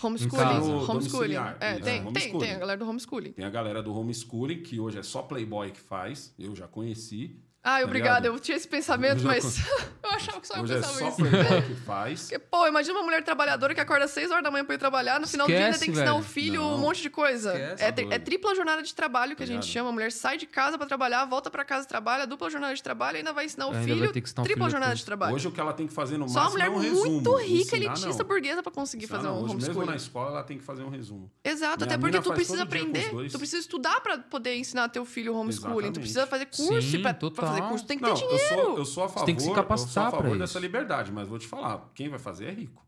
Homeschooling. 0.02 0.84
Homeschooling. 0.88 1.34
É, 1.60 1.72
isso, 1.74 1.82
tem, 1.82 1.98
tem, 2.00 2.06
homeschooling. 2.06 2.38
tem 2.38 2.54
a 2.54 2.58
galera 2.58 2.78
do 2.78 2.88
homeschooling. 2.88 3.32
tem 3.32 3.44
a 3.44 3.50
galera 3.50 3.82
do 3.82 3.94
homeschooling, 3.94 4.62
que 4.62 4.80
hoje 4.80 4.98
é 4.98 5.02
só 5.02 5.20
Playboy 5.22 5.70
que 5.72 5.80
faz, 5.80 6.34
eu 6.38 6.56
já 6.56 6.66
conheci. 6.66 7.38
Ai, 7.62 7.82
Tá 7.82 7.86
obrigada, 7.86 8.26
eu 8.26 8.38
tinha 8.40 8.56
esse 8.56 8.66
pensamento, 8.66 9.22
mas 9.22 9.58
eu 10.02 10.10
achava 10.10 10.40
que 10.40 10.46
só 10.48 10.54
eu 10.54 10.62
Hoje 10.62 10.72
é 10.72 10.76
pensava 10.76 10.98
só 10.98 11.08
isso. 11.08 11.16
Playboy 11.18 11.62
que 11.62 11.74
faz. 11.74 12.20
Porque, 12.22 12.38
pô, 12.38 12.66
imagina 12.66 12.94
uma 12.98 13.04
mulher 13.04 13.22
trabalhadora 13.22 13.74
que 13.74 13.80
acorda 13.80 14.06
às 14.06 14.12
6 14.12 14.30
horas 14.30 14.42
da 14.42 14.50
manhã 14.50 14.64
pra 14.64 14.74
ir 14.74 14.78
trabalhar, 14.78 15.20
no 15.20 15.26
final 15.26 15.46
do 15.46 15.50
dia 15.50 15.58
ainda 15.58 15.68
Esquece, 15.70 15.84
tem 15.84 15.92
que 15.94 16.00
ensinar 16.00 16.14
o 16.16 16.22
filho 16.22 16.62
Não. 16.62 16.74
um 16.76 16.78
monte 16.78 17.02
de 17.02 17.10
coisa. 17.10 17.52
Esquece, 17.52 17.84
É, 17.84 17.92
doido. 17.92 18.12
é 18.14 18.18
tripla 18.18 18.54
jornada 18.54 18.82
de 18.82 18.94
trabalho 18.94 19.32
que 19.32 19.38
Tá 19.38 19.44
a 19.44 19.46
gente 19.46 19.56
ligado? 19.62 19.72
chama. 19.72 19.88
A 19.90 19.92
mulher 19.92 20.10
sai 20.10 20.38
de 20.38 20.46
casa 20.46 20.78
pra 20.78 20.86
trabalhar, 20.86 21.26
volta 21.26 21.50
pra 21.50 21.62
casa, 21.62 21.86
trabalha, 21.86 22.26
dupla 22.26 22.48
jornada 22.48 22.74
de 22.74 22.82
trabalho 22.82 23.16
e 23.16 23.18
ainda 23.18 23.32
vai 23.34 23.44
ensinar 23.44 23.66
o 23.66 23.72
Ainda 23.72 23.82
filho 23.84 24.04
ensinar 24.06 24.40
o 24.40 24.44
tripla 24.44 24.64
filho 24.64 24.70
jornada 24.70 24.94
de 24.94 25.04
trabalho. 25.04 25.34
Hoje 25.34 25.48
o 25.48 25.52
que 25.52 25.60
ela 25.60 25.74
tem 25.74 25.86
que 25.86 25.92
fazer 25.92 26.16
no 26.16 26.28
Só 26.30 26.38
uma 26.38 26.44
máximo 26.50 26.52
mulher 26.62 26.66
é 26.66 26.70
um 26.78 26.80
resumo. 26.80 27.10
muito 27.12 27.36
rica, 27.36 27.76
Ensinar, 27.76 27.84
elitista, 27.92 28.22
não. 28.22 28.28
burguesa 28.28 28.62
pra 28.62 28.72
conseguir 28.72 29.04
Ensinar 29.04 29.18
fazer 29.18 29.28
um 29.28 29.32
Hoje 29.32 29.42
mesmo 29.56 29.64
homeschooling. 29.66 29.90
na 29.90 29.96
escola 29.96 30.30
ela 30.30 30.42
tem 30.44 30.56
que 30.56 30.64
fazer 30.64 30.82
um 30.82 30.88
resumo. 30.88 31.30
Exato, 31.44 31.76
Minha 31.84 31.86
até 31.86 31.98
porque 31.98 32.20
tu 32.22 32.32
precisa 32.32 32.62
aprender, 32.62 33.10
tu 33.30 33.38
precisa 33.38 33.58
estudar 33.60 34.00
pra 34.00 34.16
poder 34.16 34.54
ensinar 34.56 34.88
teu 34.88 35.04
filho 35.04 35.34
homeschooling, 35.36 35.92
tu 35.92 36.00
precisa 36.00 36.26
fazer 36.26 36.46
curso 36.46 36.80
Sim, 36.80 37.02
fazer 37.50 37.68
curso 37.68 37.86
tem 37.86 37.96
que 37.98 38.02
Não, 38.02 38.14
ter 38.14 38.22
eu 38.24 38.28
dinheiro. 38.28 38.48
sou, 38.64 38.78
eu 38.78 38.84
sou 38.84 39.04
a 39.04 39.08
favor, 39.08 39.26
tem 39.26 39.34
que 39.34 39.42
se 39.42 39.48
eu 39.48 39.54
sou 39.54 39.62
capacitar 39.62 40.06
a 40.06 40.10
favor 40.10 40.28
isso. 40.30 40.38
dessa 40.38 40.58
liberdade, 40.58 41.10
mas 41.12 41.28
vou 41.28 41.38
te 41.38 41.46
falar, 41.46 41.90
quem 41.94 42.08
vai 42.08 42.18
fazer 42.18 42.46
é 42.46 42.50
rico. 42.52 42.84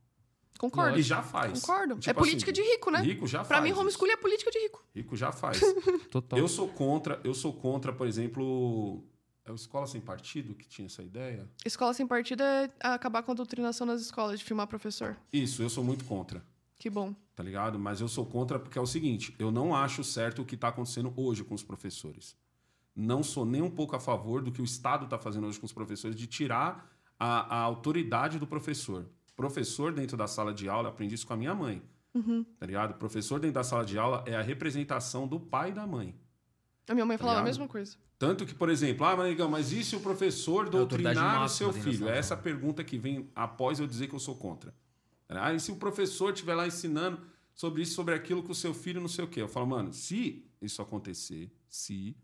Concordo. 0.58 0.97
E 0.99 1.02
já 1.02 1.23
faz. 1.23 1.60
Concordo. 1.60 1.97
Tipo 1.97 2.10
é 2.10 2.15
política 2.15 2.52
assim, 2.52 2.62
de 2.62 2.68
rico, 2.70 2.91
né? 2.91 3.00
Rico 3.00 3.26
já 3.26 3.39
Pra 3.41 3.57
faz. 3.57 3.62
mim, 3.65 3.70
isso. 3.70 3.81
homeschooling 3.81 4.12
é 4.12 4.16
política 4.16 4.50
de 4.50 4.58
rico. 4.60 4.84
Rico 4.94 5.16
já 5.16 5.32
faz. 5.32 5.60
Total. 6.10 6.39
eu 6.39 6.47
sou 6.47 6.68
contra, 6.68 7.20
eu 7.24 7.34
sou 7.34 7.52
contra, 7.52 7.92
por 7.92 8.07
exemplo, 8.07 9.02
é 9.44 9.50
o 9.50 9.57
Escola 9.57 9.89
Sem 9.89 10.00
Partido 10.00 10.55
que 10.55 10.66
tinha 10.68 10.86
essa 10.86 11.02
ideia? 11.02 11.49
Escola 11.65 11.92
sem 11.92 12.07
partido 12.07 12.42
é 12.44 12.70
acabar 12.81 13.24
com 13.24 13.32
a 13.32 13.34
doutrinação 13.34 13.84
nas 13.86 14.00
escolas, 14.00 14.39
de 14.39 14.44
filmar 14.44 14.68
professor. 14.68 15.16
Isso, 15.32 15.62
eu 15.62 15.68
sou 15.68 15.82
muito 15.82 16.05
contra. 16.05 16.44
Que 16.78 16.89
bom. 16.89 17.12
tá 17.34 17.42
ligado? 17.42 17.76
Mas 17.78 18.00
eu 18.00 18.07
sou 18.08 18.24
contra 18.24 18.58
porque 18.60 18.78
é 18.78 18.81
o 18.81 18.86
seguinte: 18.86 19.34
eu 19.41 19.50
não 19.50 19.74
acho 19.74 20.05
certo 20.05 20.42
o 20.42 20.44
que 20.44 20.55
está 20.55 20.68
acontecendo 20.68 21.12
hoje 21.16 21.42
com 21.42 21.55
os 21.57 21.62
professores. 21.65 22.36
Não 22.95 23.23
sou 23.23 23.45
nem 23.45 23.62
um 23.62 23.71
pouco 23.71 23.97
a 23.97 24.01
favor 24.01 24.43
do 24.43 24.53
que 24.53 24.61
o 24.61 24.65
Estado 24.65 25.05
está 25.05 25.19
fazendo 25.19 25.47
hoje 25.47 25.59
com 25.59 25.67
os 25.67 25.73
professores 25.73 26.17
de 26.17 26.27
tirar 26.27 26.91
a, 27.19 27.57
a 27.57 27.61
autoridade 27.62 28.39
do 28.39 28.47
professor. 28.47 29.07
Professor 29.35 29.93
dentro 29.93 30.17
da 30.17 30.27
sala 30.27 30.53
de 30.53 30.69
aula, 30.69 30.89
eu 30.89 30.93
aprendi 30.93 31.15
isso 31.15 31.27
com 31.27 31.33
a 31.33 31.37
minha 31.37 31.55
mãe, 31.55 31.83
Uhum. 32.15 32.45
tá 32.61 32.67
ligado? 32.67 32.93
Professor 32.99 33.41
dentro 33.41 33.55
da 33.55 33.65
sala 33.65 33.85
de 33.87 33.99
aula 33.99 34.23
é 34.27 34.37
a 34.37 34.43
representação 34.43 35.27
do 35.27 35.41
pai 35.41 35.71
e 35.71 35.73
da 35.73 35.87
mãe. 35.87 36.15
A 36.87 36.93
minha 36.93 37.07
mãe 37.07 37.17
falava 37.17 37.39
a 37.39 37.41
ligado? 37.41 37.47
mesma 37.49 37.67
coisa. 37.69 37.97
Tanto 38.19 38.45
que, 38.45 38.55
por 38.55 38.69
exemplo, 38.69 39.07
ah, 39.07 39.17
Manigão, 39.17 39.49
mas 39.49 39.73
e 39.73 39.83
se 39.83 39.97
o 39.97 40.01
professor 40.01 40.67
autoridade 40.67 41.15
doutrinar 41.17 41.45
o 41.45 41.49
seu 41.49 41.73
filho? 41.73 42.09
É 42.09 42.19
essa 42.19 42.37
pergunta 42.37 42.85
que 42.85 42.99
vem 42.99 43.31
após 43.35 43.81
eu 43.81 43.87
dizer 43.87 44.09
que 44.09 44.15
eu 44.15 44.19
sou 44.21 44.37
contra. 44.37 44.75
Ah, 45.29 45.55
e 45.55 45.59
se 45.59 45.73
o 45.73 45.77
professor 45.77 46.33
estiver 46.35 46.55
lá 46.55 46.67
ensinando 46.67 47.19
sobre 47.55 47.81
isso, 47.83 47.95
sobre 47.95 48.15
aquilo 48.15 48.43
com 48.43 48.53
o 48.53 48.55
seu 48.55 48.75
filho, 48.75 49.01
não 49.01 49.09
sei 49.09 49.25
o 49.25 49.29
quê? 49.29 49.41
Eu 49.41 49.49
falo, 49.49 49.67
mano, 49.67 49.93
se 49.95 50.45
isso 50.61 50.83
acontecer, 50.83 51.51
se 51.69 52.15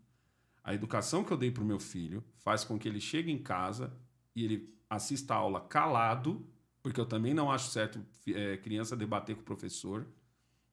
a 0.63 0.73
educação 0.73 1.23
que 1.23 1.31
eu 1.31 1.37
dei 1.37 1.51
pro 1.51 1.65
meu 1.65 1.79
filho 1.79 2.23
faz 2.37 2.63
com 2.63 2.77
que 2.77 2.87
ele 2.87 2.99
chegue 2.99 3.31
em 3.31 3.37
casa 3.37 3.93
e 4.35 4.43
ele 4.43 4.73
assista 4.89 5.33
a 5.33 5.37
aula 5.37 5.61
calado, 5.61 6.45
porque 6.81 6.99
eu 6.99 7.05
também 7.05 7.33
não 7.33 7.51
acho 7.51 7.69
certo 7.69 8.03
eh, 8.27 8.57
criança 8.57 8.95
debater 8.95 9.35
com 9.35 9.41
o 9.41 9.45
professor. 9.45 10.07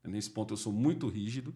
Nesse 0.04 0.30
ponto 0.30 0.54
eu 0.54 0.56
sou 0.56 0.72
muito 0.72 1.08
rígido. 1.08 1.54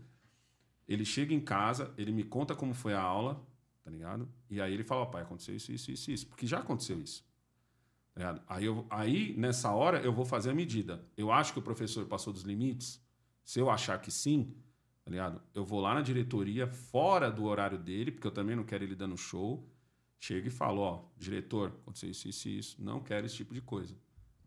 Ele 0.88 1.04
chega 1.04 1.32
em 1.32 1.40
casa, 1.40 1.94
ele 1.96 2.12
me 2.12 2.24
conta 2.24 2.54
como 2.54 2.74
foi 2.74 2.94
a 2.94 3.00
aula, 3.00 3.40
tá 3.84 3.90
ligado? 3.90 4.28
E 4.50 4.60
aí 4.60 4.74
ele 4.74 4.82
fala, 4.82 5.06
pai, 5.06 5.22
aconteceu 5.22 5.54
isso, 5.54 5.72
isso, 5.72 5.90
isso, 5.90 6.10
isso. 6.10 6.26
Porque 6.26 6.46
já 6.46 6.58
aconteceu 6.58 7.00
isso. 7.00 7.24
Tá? 8.14 8.42
Aí, 8.48 8.64
eu, 8.64 8.86
aí, 8.90 9.34
nessa 9.36 9.70
hora, 9.70 10.00
eu 10.00 10.12
vou 10.12 10.24
fazer 10.24 10.50
a 10.50 10.54
medida. 10.54 11.04
Eu 11.16 11.30
acho 11.30 11.52
que 11.52 11.58
o 11.58 11.62
professor 11.62 12.04
passou 12.06 12.32
dos 12.32 12.42
limites. 12.42 13.00
Se 13.44 13.60
eu 13.60 13.70
achar 13.70 14.00
que 14.00 14.10
sim, 14.10 14.52
tá 15.10 15.12
ligado? 15.12 15.42
Eu 15.52 15.64
vou 15.64 15.80
lá 15.80 15.92
na 15.92 16.02
diretoria, 16.02 16.68
fora 16.68 17.30
do 17.30 17.44
horário 17.44 17.76
dele, 17.76 18.12
porque 18.12 18.26
eu 18.28 18.30
também 18.30 18.54
não 18.54 18.62
quero 18.62 18.84
ele 18.84 18.94
dando 18.94 19.16
show. 19.16 19.68
Chego 20.20 20.46
e 20.46 20.50
falo, 20.50 20.82
ó, 20.82 21.04
diretor, 21.18 21.72
aconteceu 21.82 22.10
isso, 22.10 22.28
isso 22.28 22.48
e 22.48 22.58
isso. 22.58 22.76
Não 22.78 23.00
quero 23.00 23.26
esse 23.26 23.34
tipo 23.34 23.52
de 23.52 23.60
coisa. 23.60 23.96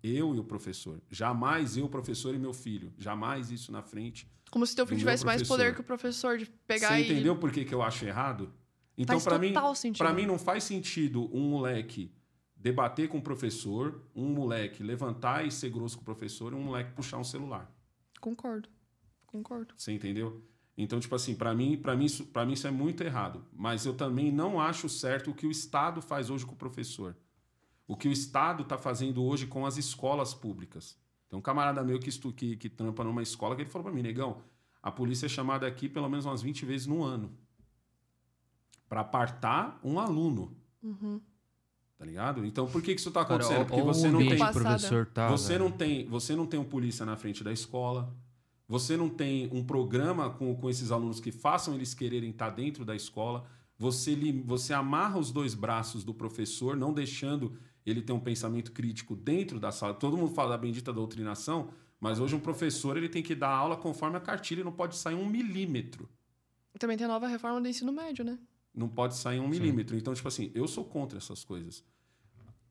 Eu 0.02 0.34
e 0.34 0.40
o 0.40 0.44
professor. 0.44 1.02
Jamais 1.10 1.76
eu, 1.76 1.90
professor 1.90 2.34
e 2.34 2.38
meu 2.38 2.54
filho. 2.54 2.94
Jamais 2.98 3.52
isso 3.52 3.72
na 3.72 3.82
frente 3.82 4.32
Como 4.52 4.66
se 4.66 4.76
teu 4.76 4.86
filho 4.86 5.00
tivesse 5.00 5.26
mais 5.26 5.46
poder 5.46 5.74
que 5.74 5.82
o 5.82 5.84
professor 5.84 6.38
de 6.38 6.46
pegar 6.46 6.90
Você 6.90 7.02
e. 7.02 7.12
entendeu 7.12 7.36
por 7.36 7.52
que, 7.52 7.66
que 7.66 7.74
eu 7.74 7.82
acho 7.82 8.06
errado? 8.06 8.54
Então, 8.98 9.20
para 9.20 9.40
mim, 9.40 9.54
para 9.98 10.14
mim 10.14 10.26
não 10.26 10.38
faz 10.38 10.64
sentido 10.64 11.30
um 11.36 11.50
moleque 11.50 12.14
debater 12.56 13.10
com 13.10 13.18
o 13.18 13.22
professor, 13.22 14.02
um 14.16 14.28
moleque 14.28 14.84
levantar 14.84 15.46
e 15.46 15.52
ser 15.52 15.70
grosso 15.72 15.98
com 15.98 16.04
o 16.04 16.06
professor 16.06 16.54
e 16.54 16.56
um 16.56 16.62
moleque 16.62 16.94
puxar 16.94 17.18
um 17.18 17.24
celular. 17.24 17.70
Concordo. 18.22 18.70
Concordo. 19.26 19.74
Você 19.76 19.92
entendeu? 19.92 20.42
Então, 20.78 21.00
tipo 21.00 21.14
assim, 21.16 21.36
para 21.36 21.54
mim, 21.54 21.78
para 21.78 21.96
mim, 21.96 22.06
isso, 22.06 22.26
para 22.26 22.46
mim 22.46 22.54
isso 22.54 22.66
é 22.68 22.72
muito 22.72 23.04
errado. 23.04 23.46
Mas 23.54 23.86
eu 23.86 23.94
também 23.94 24.32
não 24.32 24.60
acho 24.60 24.90
certo 24.90 25.30
o 25.32 25.34
que 25.34 25.46
o 25.46 25.52
Estado 25.52 26.02
faz 26.02 26.30
hoje 26.30 26.46
com 26.46 26.54
o 26.54 26.58
professor. 26.58 27.16
O 27.88 27.96
que 27.96 28.08
o 28.08 28.12
Estado 28.12 28.64
está 28.64 28.78
fazendo 28.78 29.24
hoje 29.24 29.46
com 29.46 29.66
as 29.66 29.78
escolas 29.78 30.34
públicas. 30.34 30.98
Tem 31.30 31.38
um 31.38 31.42
camarada 31.42 31.84
meu 31.84 32.00
que, 32.00 32.10
estu, 32.10 32.32
que, 32.32 32.56
que 32.56 32.70
trampa 32.70 33.04
numa 33.04 33.22
escola 33.22 33.56
que 33.56 33.62
ele 33.62 33.70
falou 33.70 33.84
para 33.86 33.94
mim, 33.94 34.02
negão, 34.02 34.42
a 34.82 34.92
polícia 34.92 35.28
é 35.28 35.30
chamada 35.30 35.68
aqui 35.68 35.88
pelo 35.88 36.10
menos 36.10 36.26
umas 36.26 36.42
20 36.42 36.66
vezes 36.66 36.88
no 36.88 37.04
ano 37.04 37.38
para 38.90 39.02
apartar 39.02 39.80
um 39.84 40.00
aluno. 40.00 40.56
Uhum. 40.82 41.20
Tá 41.98 42.06
ligado? 42.06 42.46
Então, 42.46 42.68
por 42.68 42.82
que, 42.82 42.94
que 42.94 43.00
isso 43.00 43.10
está 43.10 43.24
Cara, 43.24 43.36
acontecendo? 43.36 43.62
ó- 43.62 43.66
Porque 43.66 43.82
ó 43.82 43.86
você 43.86 44.10
não 44.12 44.20
tem. 44.20 44.38
professor 44.38 45.06
tá, 45.08 45.30
Você 45.30 45.54
velho. 45.54 45.64
não 45.66 45.72
tem, 45.72 46.06
você 46.08 46.36
não 46.36 46.46
tem 46.46 46.60
um 46.60 46.66
polícia 46.66 47.06
na 47.06 47.16
frente 47.16 47.44
da 47.44 47.52
escola. 47.52 48.14
Você 48.68 48.96
não 48.98 49.10
tem 49.10 49.50
um 49.52 49.64
programa 49.64 50.30
com, 50.30 50.56
com 50.56 50.70
esses 50.70 50.92
alunos 50.92 51.20
que 51.20 51.32
façam 51.32 51.76
eles 51.76 51.94
quererem 51.94 52.30
estar 52.30 52.50
dentro 52.50 52.86
da 52.86 52.96
escola. 52.96 53.46
Você, 53.78 54.16
li- 54.16 54.42
você 54.46 54.74
amarra 54.74 55.20
os 55.20 55.32
dois 55.32 55.54
braços 55.54 56.04
do 56.04 56.14
professor, 56.14 56.76
não 56.76 56.94
deixando 56.94 57.58
ele 57.86 58.02
ter 58.02 58.14
um 58.14 58.20
pensamento 58.20 58.72
crítico 58.72 59.16
dentro 59.16 59.60
da 59.60 59.72
sala. 59.72 59.94
Todo 59.94 60.18
mundo 60.18 60.34
fala 60.34 60.52
da 60.52 60.58
bendita 60.58 60.94
doutrinação, 60.94 61.70
mas 62.00 62.20
hoje 62.20 62.36
um 62.36 62.40
professor 62.40 62.96
ele 62.96 63.10
tem 63.10 63.22
que 63.22 63.36
dar 63.36 63.50
aula 63.50 63.76
conforme 63.76 64.16
a 64.16 64.22
cartilha 64.22 64.62
e 64.62 64.64
não 64.64 64.72
pode 64.72 64.96
sair 64.96 65.16
um 65.16 65.28
milímetro. 65.28 66.10
Também 66.80 66.98
tem 66.98 67.06
a 67.06 67.10
nova 67.10 67.28
reforma 67.28 67.60
do 67.62 67.68
ensino 67.68 67.92
médio, 67.92 68.24
né? 68.24 68.40
Não 68.74 68.88
pode 68.88 69.16
sair 69.16 69.40
um 69.40 69.48
milímetro. 69.48 69.96
Então, 69.98 70.14
tipo 70.14 70.28
assim, 70.28 70.50
eu 70.56 70.68
sou 70.68 70.84
contra 70.86 71.18
essas 71.20 71.44
coisas. 71.44 71.84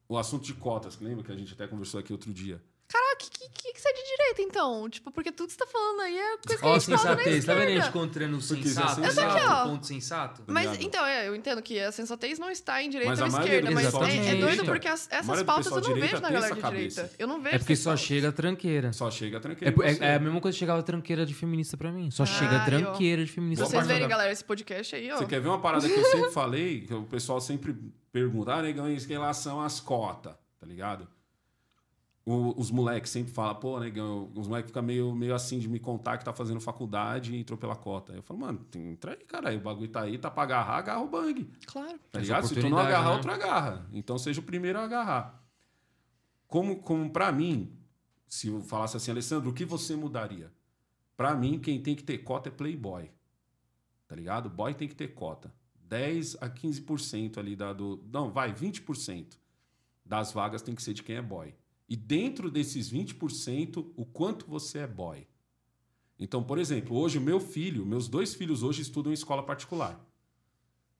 O 0.08 0.18
assunto 0.18 0.44
de 0.44 0.54
cotas, 0.54 0.96
que 0.96 1.04
lembra 1.04 1.22
que 1.22 1.30
a 1.30 1.36
gente 1.36 1.52
até 1.52 1.66
conversou 1.68 2.00
aqui 2.00 2.12
outro 2.12 2.32
dia? 2.32 2.62
Ah, 2.94 3.16
que, 3.16 3.30
que, 3.30 3.48
que, 3.48 3.72
que 3.72 3.80
você 3.80 3.88
é 3.88 3.92
de 3.92 4.02
direita, 4.16 4.42
então? 4.42 4.88
Tipo, 4.90 5.10
porque 5.10 5.32
tudo 5.32 5.46
que 5.46 5.52
você 5.54 5.58
tá 5.58 5.66
falando 5.66 6.00
aí 6.00 6.18
é 6.18 6.36
coisa 6.36 6.58
que 6.60 6.64
a 6.66 6.68
Ó, 6.68 6.78
gente 6.78 6.84
fala 6.84 6.96
da 7.16 7.22
sensatez, 7.22 7.44
tá 7.44 7.54
vendo 7.54 7.62
a 7.62 7.66
gente 7.66 7.78
esquerda. 7.78 7.98
encontrando 7.98 8.36
o 8.36 8.40
Porque 8.40 8.54
isso 8.68 8.80
é 8.80 8.82
sensato? 8.82 9.02
sensato. 9.04 9.20
Eu 9.20 9.30
aqui, 9.36 9.46
ó. 9.46 9.64
o 9.64 9.68
ponto 9.70 9.86
sensato? 9.86 10.44
Mas, 10.46 10.64
ligado? 10.70 10.82
então, 10.82 11.06
é, 11.06 11.28
eu 11.28 11.34
entendo 11.36 11.62
que 11.62 11.80
a 11.80 11.90
sensatez 11.92 12.38
não 12.38 12.50
está 12.50 12.82
em 12.82 12.90
direita 12.90 13.12
ou 13.14 13.24
a 13.24 13.28
esquerda, 13.28 13.70
mas 13.70 13.86
é, 13.86 13.90
de 13.90 13.96
é 13.96 14.00
doido 14.00 14.40
direita- 14.40 14.64
porque 14.64 14.88
as- 14.88 15.08
a 15.10 15.16
essas 15.16 15.42
pautas 15.42 15.66
eu 15.72 15.80
de 15.80 15.88
não 15.88 15.94
direita 15.94 16.16
vejo 16.16 16.22
na 16.22 16.30
galera 16.30 16.54
de 16.54 16.60
direita. 16.62 16.94
cabeça. 17.02 17.14
Eu 17.18 17.26
não 17.26 17.40
vejo 17.42 17.56
É 17.56 17.58
porque 17.58 17.76
só 17.76 17.90
pautas. 17.90 18.00
chega 18.06 18.28
a 18.28 18.32
tranqueira. 18.32 18.92
Só 18.92 19.10
chega 19.10 19.36
É, 19.36 19.40
tranquilo. 19.40 19.82
é- 19.82 19.98
é 20.00 20.14
a 20.16 20.18
mesma 20.20 20.40
coisa 20.40 20.54
que 20.54 20.58
chegava 20.60 20.82
tranqueira 20.82 21.24
de 21.24 21.34
feminista 21.34 21.76
pra 21.76 21.90
mim. 21.90 22.10
Só 22.10 22.24
Ah, 22.24 22.26
chega 22.26 22.56
ó. 22.60 22.64
tranqueira 22.64 23.22
de 23.24 23.28
Se 23.28 23.34
feminista 23.34 23.62
Boa 23.64 23.70
vocês 23.70 23.80
parte 23.86 23.92
verem, 23.94 24.08
galera, 24.08 24.32
esse 24.32 24.44
podcast 24.44 24.94
aí, 24.96 25.10
ó. 25.10 25.16
Você 25.18 25.26
quer 25.26 25.40
ver 25.40 25.48
uma 25.48 25.60
parada 25.60 25.88
que 25.88 25.94
eu 25.94 26.04
sempre 26.04 26.30
falei, 26.30 26.80
que 26.82 26.92
o 26.92 27.04
pessoal 27.04 27.40
sempre 27.40 27.74
pergunta, 28.12 28.52
ah, 28.54 28.62
negão, 28.62 28.88
em 28.90 28.98
relação 28.98 29.60
às 29.62 29.80
cotas, 29.80 30.34
tá 30.60 30.66
ligado? 30.66 31.08
O- 32.24 32.58
os 32.60 32.70
moleques 32.70 33.10
sempre 33.10 33.32
falam, 33.32 33.54
pô, 33.56 33.78
negão, 33.80 34.30
os 34.34 34.46
moleques 34.46 34.70
ficam 34.70 34.82
meio, 34.82 35.14
meio 35.14 35.34
assim 35.34 35.58
de 35.58 35.68
me 35.68 35.78
contar 35.80 36.18
que 36.18 36.24
tá 36.24 36.32
fazendo 36.32 36.60
faculdade 36.60 37.34
e 37.34 37.40
entrou 37.40 37.58
pela 37.58 37.74
cota. 37.76 38.12
Eu 38.12 38.22
falo, 38.22 38.40
mano, 38.40 38.58
tem- 38.70 38.90
entra 38.90 39.12
aí, 39.12 39.24
cara. 39.24 39.48
aí 39.50 39.56
O 39.56 39.60
bagulho 39.60 39.88
tá 39.88 40.02
aí, 40.02 40.16
tá 40.18 40.30
pra 40.30 40.42
agarrar, 40.44 40.78
agarra 40.78 41.00
o 41.02 41.08
bang. 41.08 41.50
Claro. 41.66 41.98
Tá 42.10 42.20
ligado? 42.20 42.46
Se 42.46 42.54
tu 42.54 42.68
não 42.68 42.78
agarrar, 42.78 43.08
né? 43.08 43.14
outro 43.14 43.30
agarra. 43.32 43.86
Então 43.92 44.16
seja 44.18 44.40
o 44.40 44.44
primeiro 44.44 44.78
a 44.78 44.84
agarrar. 44.84 45.42
Como, 46.46 46.80
como 46.82 47.10
para 47.10 47.32
mim, 47.32 47.76
se 48.28 48.48
eu 48.48 48.60
falasse 48.62 48.96
assim, 48.96 49.10
Alessandro, 49.10 49.50
o 49.50 49.54
que 49.54 49.64
você 49.64 49.96
mudaria? 49.96 50.52
Pra 51.16 51.34
mim, 51.34 51.58
quem 51.58 51.80
tem 51.82 51.94
que 51.94 52.02
ter 52.02 52.18
cota 52.18 52.48
é 52.48 52.52
playboy. 52.52 53.10
Tá 54.06 54.14
ligado? 54.16 54.48
Boy 54.50 54.74
tem 54.74 54.86
que 54.88 54.94
ter 54.94 55.08
cota. 55.14 55.52
10 55.88 56.36
a 56.40 56.48
15% 56.48 57.38
ali 57.38 57.54
da, 57.56 57.72
do. 57.72 58.02
Não, 58.12 58.30
vai, 58.30 58.52
20% 58.52 59.38
das 60.04 60.32
vagas 60.32 60.62
tem 60.62 60.74
que 60.74 60.82
ser 60.82 60.94
de 60.94 61.02
quem 61.02 61.16
é 61.16 61.22
boy. 61.22 61.54
E 61.92 61.96
dentro 61.96 62.50
desses 62.50 62.90
20%, 62.90 63.92
o 63.94 64.06
quanto 64.06 64.46
você 64.46 64.78
é 64.78 64.86
boy. 64.86 65.28
Então, 66.18 66.42
por 66.42 66.56
exemplo, 66.56 66.96
hoje 66.96 67.18
o 67.18 67.20
meu 67.20 67.38
filho, 67.38 67.84
meus 67.84 68.08
dois 68.08 68.32
filhos 68.32 68.62
hoje 68.62 68.80
estudam 68.80 69.12
em 69.12 69.14
escola 69.14 69.42
particular. 69.42 70.02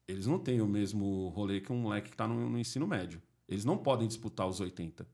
Eles 0.07 0.27
não 0.27 0.39
têm 0.39 0.61
o 0.61 0.67
mesmo 0.67 1.29
rolê 1.29 1.63
que 1.63 1.73
um 1.73 1.79
moleque 1.79 2.09
que 2.09 2.15
está 2.15 2.29
no, 2.29 2.47
no 2.47 2.59
ensino 2.59 2.87
médio. 2.87 3.23
Eles 3.49 3.65
não 3.65 3.79
podem 3.79 4.07
disputar 4.07 4.47
os 4.47 4.61
80. 4.61 5.09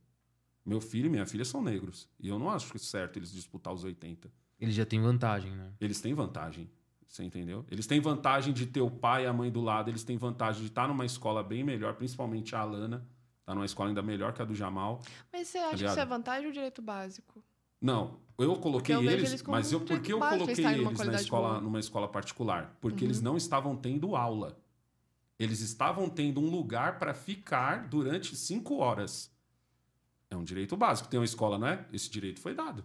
Meu 0.66 0.80
filho 0.80 1.06
e 1.06 1.10
minha 1.10 1.24
filha 1.24 1.44
são 1.44 1.62
negros. 1.62 2.08
E 2.18 2.26
eu 2.26 2.40
não 2.40 2.50
acho 2.50 2.76
certo 2.80 3.16
eles 3.16 3.30
disputar 3.30 3.72
os 3.72 3.84
80. 3.84 4.28
Ele 4.58 4.72
já 4.72 4.84
tem 4.84 5.00
vantagem, 5.00 5.52
né? 5.52 5.72
Eles 5.80 6.00
têm 6.00 6.12
vantagem. 6.12 6.68
Você 7.06 7.22
entendeu? 7.22 7.64
Eles 7.70 7.86
têm 7.86 8.00
vantagem 8.00 8.52
de 8.52 8.66
ter 8.66 8.80
o 8.80 8.90
pai 8.90 9.22
e 9.22 9.26
a 9.28 9.32
mãe 9.32 9.48
do 9.48 9.60
lado. 9.60 9.88
Eles 9.88 10.02
têm 10.02 10.16
vantagem 10.16 10.60
de 10.62 10.70
estar 10.70 10.88
numa 10.88 11.06
escola 11.06 11.40
bem 11.40 11.62
melhor, 11.62 11.94
principalmente 11.94 12.56
a 12.56 12.62
Alana. 12.62 13.06
Tá 13.48 13.54
numa 13.54 13.64
escola 13.64 13.88
ainda 13.88 14.02
melhor 14.02 14.34
que 14.34 14.42
a 14.42 14.44
do 14.44 14.54
Jamal. 14.54 15.00
Mas 15.32 15.48
você 15.48 15.56
acha 15.56 15.76
que 15.78 15.84
isso 15.86 15.98
é 15.98 16.04
vantagem 16.04 16.48
ou 16.48 16.52
direito 16.52 16.82
básico? 16.82 17.42
Não, 17.80 18.18
eu 18.36 18.54
coloquei 18.56 18.94
Porque 18.94 19.08
eu 19.08 19.10
eles, 19.10 19.30
eles 19.30 19.42
mas 19.44 19.72
eu, 19.72 19.78
um 19.78 19.84
por 19.86 20.00
que 20.02 20.12
eu 20.12 20.18
básico, 20.18 20.40
coloquei 20.44 20.66
eles 20.66 20.98
na 21.06 21.14
escola, 21.14 21.48
boa. 21.48 21.60
numa 21.62 21.80
escola 21.80 22.06
particular? 22.08 22.76
Porque 22.78 23.04
Uhum. 23.04 23.06
eles 23.08 23.22
não 23.22 23.38
estavam 23.38 23.74
tendo 23.74 24.14
aula. 24.14 24.58
Eles 25.38 25.60
estavam 25.60 26.10
tendo 26.10 26.42
um 26.42 26.50
lugar 26.50 26.98
para 26.98 27.14
ficar 27.14 27.88
durante 27.88 28.36
cinco 28.36 28.76
horas. 28.76 29.32
É 30.28 30.36
um 30.36 30.44
direito 30.44 30.76
básico. 30.76 31.08
Tem 31.08 31.18
uma 31.18 31.24
escola, 31.24 31.56
não 31.56 31.68
é? 31.68 31.86
Esse 31.90 32.10
direito 32.10 32.40
foi 32.40 32.52
dado. 32.52 32.84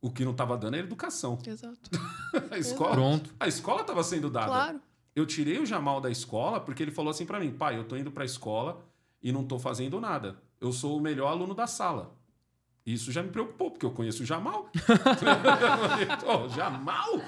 O 0.00 0.08
que 0.08 0.24
não 0.24 0.30
estava 0.30 0.56
dando 0.56 0.74
era 0.76 0.86
educação. 0.86 1.36
Exato. 1.44 1.90
A 2.48 2.58
escola, 2.58 2.92
Pronto. 2.92 3.34
a 3.40 3.48
escola 3.48 3.80
estava 3.80 4.04
sendo 4.04 4.30
dada. 4.30 4.46
Claro. 4.46 4.80
Eu 5.16 5.26
tirei 5.26 5.58
o 5.58 5.66
Jamal 5.66 6.00
da 6.00 6.10
escola 6.12 6.60
porque 6.60 6.80
ele 6.80 6.92
falou 6.92 7.10
assim 7.10 7.26
pra 7.26 7.40
mim: 7.40 7.50
pai, 7.50 7.76
eu 7.76 7.82
tô 7.84 7.96
indo 7.96 8.12
pra 8.12 8.24
escola 8.24 8.80
e 9.24 9.32
não 9.32 9.42
tô 9.42 9.58
fazendo 9.58 9.98
nada. 9.98 10.36
Eu 10.60 10.70
sou 10.70 10.98
o 10.98 11.00
melhor 11.00 11.28
aluno 11.28 11.54
da 11.54 11.66
sala. 11.66 12.14
Isso 12.84 13.10
já 13.10 13.22
me 13.22 13.30
preocupou, 13.30 13.70
porque 13.70 13.86
eu 13.86 13.90
conheço 13.90 14.22
o 14.22 14.26
Jamal. 14.26 14.70
Ô, 16.28 16.48
Jamal? 16.50 17.22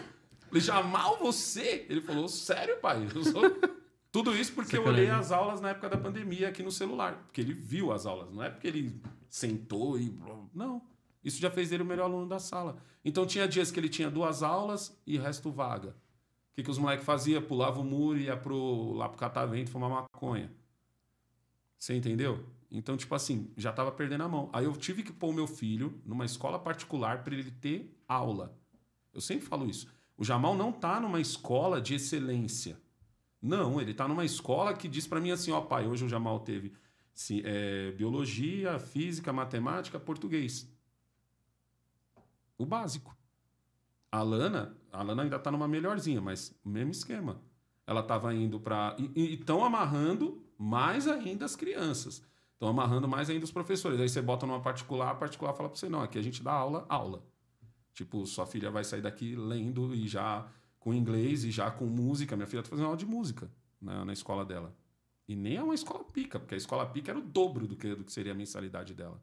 Falei, 0.47 0.61
Jamal, 0.61 1.19
você? 1.19 1.87
Ele 1.89 2.03
falou, 2.03 2.29
sério, 2.29 2.79
pai? 2.81 3.09
Eu 3.15 3.25
sou... 3.25 3.43
Tudo 4.13 4.35
isso 4.37 4.53
porque 4.53 4.77
eu 4.77 4.87
olhei 4.87 5.11
as 5.11 5.33
aulas 5.33 5.61
na 5.61 5.71
época 5.71 5.91
da 5.91 5.97
pandemia 5.99 6.49
aqui 6.49 6.63
no 6.63 6.71
celular. 6.71 7.23
Porque 7.27 7.41
ele 7.41 7.53
viu 7.53 7.93
as 7.93 8.07
aulas, 8.07 8.33
não 8.33 8.43
é 8.43 8.49
porque 8.49 8.67
ele 8.67 8.99
sentou 9.29 9.99
e. 9.99 10.19
Não. 10.55 10.81
Isso 11.23 11.39
já 11.39 11.51
fez 11.51 11.71
ele 11.71 11.83
o 11.83 11.87
melhor 11.87 12.05
aluno 12.05 12.27
da 12.27 12.39
sala. 12.39 12.79
Então 13.05 13.27
tinha 13.27 13.47
dias 13.47 13.71
que 13.71 13.79
ele 13.79 13.91
tinha 13.91 14.11
duas 14.11 14.43
aulas 14.43 14.99
e 15.07 15.19
o 15.19 15.23
resto 15.23 15.51
vaga. 15.51 15.89
O 15.89 16.55
que, 16.55 16.63
que 16.63 16.71
os 16.71 16.79
moleques 16.79 17.05
faziam? 17.05 17.43
Pulava 17.43 17.79
o 17.81 17.85
muro 17.85 18.19
e 18.19 18.25
ia 18.25 18.37
pro, 18.39 18.95
lá 18.95 19.07
pro 19.07 19.19
catavento 19.19 19.71
fumar 19.71 19.91
maconha. 19.91 20.51
Você 21.79 21.95
entendeu? 21.95 22.45
Então, 22.71 22.97
tipo 22.97 23.15
assim, 23.15 23.51
já 23.57 23.73
tava 23.73 23.93
perdendo 23.93 24.25
a 24.25 24.29
mão. 24.29 24.51
Aí 24.53 24.65
eu 24.65 24.77
tive 24.77 25.03
que 25.03 25.13
pôr 25.13 25.29
o 25.31 25.33
meu 25.33 25.47
filho 25.47 26.01
numa 26.05 26.25
escola 26.25 26.59
particular 26.59 27.23
para 27.23 27.35
ele 27.35 27.51
ter 27.51 27.97
aula. 28.09 28.59
Eu 29.13 29.21
sempre 29.21 29.47
falo 29.47 29.69
isso. 29.69 29.89
O 30.17 30.25
Jamal 30.25 30.55
não 30.57 30.73
tá 30.73 31.01
numa 31.01 31.21
escola 31.21 31.81
de 31.81 31.95
excelência. 31.95 32.81
Não, 33.41 33.81
ele 33.81 33.95
tá 33.95 34.09
numa 34.09 34.25
escola 34.25 34.75
que 34.75 34.89
diz 34.89 35.07
para 35.07 35.21
mim 35.21 35.31
assim, 35.31 35.53
ó, 35.53 35.61
pai, 35.61 35.87
hoje 35.87 36.05
o 36.05 36.09
Jamal 36.09 36.41
teve 36.41 36.73
ci- 37.15 37.43
é, 37.45 37.93
biologia, 37.93 38.79
física, 38.79 39.33
matemática, 39.33 40.01
português. 40.01 40.69
O 42.59 42.65
básico. 42.65 43.17
A 44.11 44.23
Lana, 44.23 44.77
a 44.91 45.03
Lana 45.03 45.23
ainda 45.25 45.39
tá 45.39 45.51
numa 45.51 45.69
melhorzinha, 45.69 46.21
mas 46.21 46.59
o 46.65 46.69
mesmo 46.69 46.91
esquema. 46.91 47.41
Ela 47.87 48.03
tava 48.03 48.35
indo 48.35 48.59
para 48.59 48.97
e 49.15 49.35
estão 49.35 49.65
amarrando 49.65 50.43
mais 50.59 51.07
ainda 51.09 51.45
as 51.45 51.57
crianças. 51.57 52.23
Estão 52.53 52.69
amarrando 52.69 53.07
mais 53.07 53.29
ainda 53.29 53.45
os 53.45 53.51
professores. 53.51 54.01
Aí 54.01 54.09
você 54.09 54.23
bota 54.23 54.47
numa 54.47 54.61
particular, 54.61 55.11
a 55.11 55.15
particular 55.15 55.53
fala 55.53 55.69
para 55.69 55.79
você, 55.79 55.89
não, 55.89 56.01
aqui 56.01 56.19
a 56.19 56.23
gente 56.23 56.43
dá 56.43 56.53
aula, 56.53 56.87
aula. 56.89 57.23
Tipo, 57.93 58.27
sua 58.27 58.47
filha 58.47 58.71
vai 58.71 58.85
sair 58.85 59.03
daqui 59.03 59.37
lendo 59.37 59.95
e 59.95 60.07
já 60.09 60.47
com 60.79 60.95
inglês 60.95 61.45
e 61.45 61.51
já 61.51 61.71
com 61.71 61.87
música. 61.87 62.37
Minha 62.37 62.47
filha 62.47 62.63
tá 62.63 62.69
fazendo 62.69 62.87
aula 62.87 62.97
de 62.97 63.07
música 63.07 63.51
na, 63.81 64.05
na 64.05 64.13
escola 64.13 64.45
dela. 64.45 64.75
E 65.29 65.35
nem 65.35 65.57
é 65.57 65.63
uma 65.63 65.75
escola 65.75 66.05
pica, 66.05 66.39
porque 66.39 66.55
a 66.55 66.59
escola 66.59 66.87
pica 66.87 67.11
era 67.11 67.19
o 67.19 67.23
dobro 67.23 67.67
do 67.67 67.77
que, 67.77 67.95
do 67.95 68.05
que 68.05 68.13
seria 68.13 68.33
a 68.33 68.35
mensalidade 68.35 68.95
dela. 68.95 69.21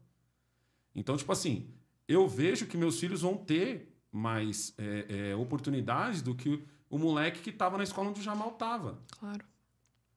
Então, 0.94 1.16
tipo 1.16 1.32
assim, 1.32 1.70
eu 2.06 2.28
vejo 2.28 2.66
que 2.66 2.76
meus 2.76 3.00
filhos 3.00 3.22
vão 3.22 3.36
ter 3.36 3.92
mais 4.12 4.74
é, 4.78 5.30
é, 5.30 5.36
oportunidades 5.36 6.22
do 6.22 6.34
que 6.34 6.48
o, 6.48 6.62
o 6.90 6.98
moleque 6.98 7.40
que 7.40 7.50
estava 7.50 7.76
na 7.76 7.84
escola 7.84 8.10
onde 8.10 8.20
o 8.20 8.22
Jamal 8.22 8.50
estava. 8.50 9.02
Claro. 9.18 9.44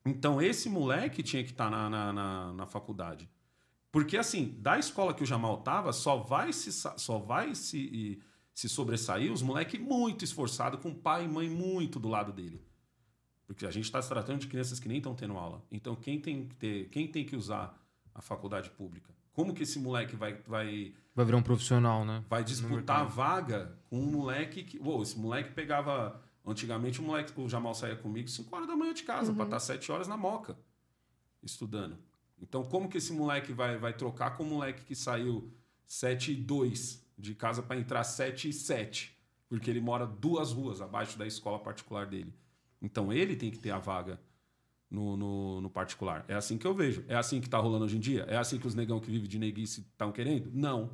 Então, 0.10 0.42
esse 0.42 0.69
moleque 0.69 1.22
tinha 1.24 1.44
que 1.44 1.52
estar 1.52 1.69
na, 1.69 1.90
na, 1.90 2.14
na, 2.14 2.53
na 2.53 2.66
faculdade. 2.66 3.30
Porque, 3.92 4.18
assim, 4.18 4.56
da 4.60 4.77
escola 4.77 5.14
que 5.14 5.24
o 5.24 5.26
Jamal 5.26 5.58
tava, 5.58 5.92
só 5.94 6.18
vai 6.18 6.53
se, 6.53 6.72
só 6.72 7.18
vai 7.18 7.56
se, 7.56 7.77
e- 7.77 8.19
se 8.53 8.68
sobressair 8.69 9.32
os 9.32 9.42
moleques 9.42 9.80
muito 9.80 10.24
esforçados, 10.24 10.80
com 10.82 10.94
pai 10.94 11.26
e 11.26 11.27
mãe 11.27 11.50
muito 11.50 12.00
do 12.00 12.08
lado 12.10 12.32
dele. 12.32 12.61
Porque 13.45 13.66
a 13.66 13.72
gente 13.72 13.86
está 13.86 14.02
se 14.02 14.10
tratando 14.10 14.40
de 14.42 14.48
crianças 14.48 14.80
que 14.80 14.88
nem 14.88 14.98
estão 14.98 15.16
tendo 15.16 15.38
aula. 15.38 15.64
Então, 15.72 15.95
quem 15.95 16.19
tem 16.19 16.45
que 16.48 16.56
ter, 16.56 16.90
quem 16.90 17.08
tem 17.08 17.26
que 17.26 17.36
usar 17.36 17.80
a 18.14 18.22
faculdade 18.22 18.69
pública? 18.72 19.14
Como 19.32 19.53
que 19.53 19.64
esse 19.64 19.80
moleque 19.80 20.16
vai, 20.16 20.34
vai, 20.48 20.94
Vai 21.16 21.26
virar 21.26 21.38
um 21.38 21.42
profissional, 21.44 22.03
né? 22.03 22.24
vai 22.30 22.44
disputar 22.44 23.02
a 23.02 23.03
vaga 23.03 23.77
com 23.90 24.00
um 24.00 24.11
moleque 24.11 24.64
que. 24.64 24.77
Uou, 24.80 25.02
esse 25.03 25.18
moleque 25.18 25.52
pegava. 25.53 26.19
Antigamente 26.48 27.01
o 27.01 27.03
moleque, 27.03 27.38
o 27.40 27.50
Jamal 27.50 27.76
saía 27.76 27.98
comigo 27.98 28.30
5 28.30 28.56
horas 28.56 28.67
da 28.69 28.76
manhã 28.76 28.93
de 28.93 29.03
casa, 29.03 29.34
para 29.34 29.43
estar 29.43 29.59
7 29.59 29.92
horas 29.92 30.08
na 30.08 30.16
moca, 30.16 30.58
estudando. 31.43 31.98
Então, 32.42 32.64
como 32.64 32.88
que 32.88 32.98
esse 32.98 33.11
moleque 33.11 33.51
vai, 33.51 33.77
vai 33.77 33.93
trocar 33.93 34.38
com 34.38 34.43
o 34.43 34.45
moleque 34.45 34.85
que 34.85 34.95
saiu 34.95 35.51
7 35.85 36.32
e 36.32 36.35
2 36.35 37.06
de 37.17 37.35
casa 37.35 37.61
para 37.61 37.77
entrar 37.77 38.01
7 38.06 38.48
e 38.48 38.53
7? 38.53 39.14
Porque 39.50 39.69
ele 39.69 39.82
mora 39.82 40.06
duas 40.06 40.53
ruas 40.53 40.80
abaixo 40.80 41.17
da 41.17 41.27
escola 41.27 41.59
particular 41.59 42.06
dele. 42.06 42.34
Então, 42.82 43.11
ele 43.11 43.35
tem 43.35 43.51
que 43.51 43.59
ter 43.59 43.72
a 43.72 43.80
vaga 43.80 44.17
no, 44.90 45.17
no, 45.17 45.61
no 45.61 45.69
particular. 45.69 46.24
É 46.30 46.35
assim 46.35 46.58
que 46.58 46.66
eu 46.66 46.74
vejo. 46.74 47.03
É 47.09 47.16
assim 47.17 47.42
que 47.42 47.50
tá 47.50 47.58
rolando 47.58 47.84
hoje 47.84 47.98
em 47.98 48.00
dia? 48.00 48.24
É 48.30 48.38
assim 48.38 48.58
que 48.58 48.67
os 48.67 48.74
negão 48.76 49.01
que 49.01 49.11
vivem 49.11 49.27
de 49.27 49.38
neguice 49.38 49.82
estão 49.82 50.14
querendo? 50.14 50.50
Não. 50.53 50.92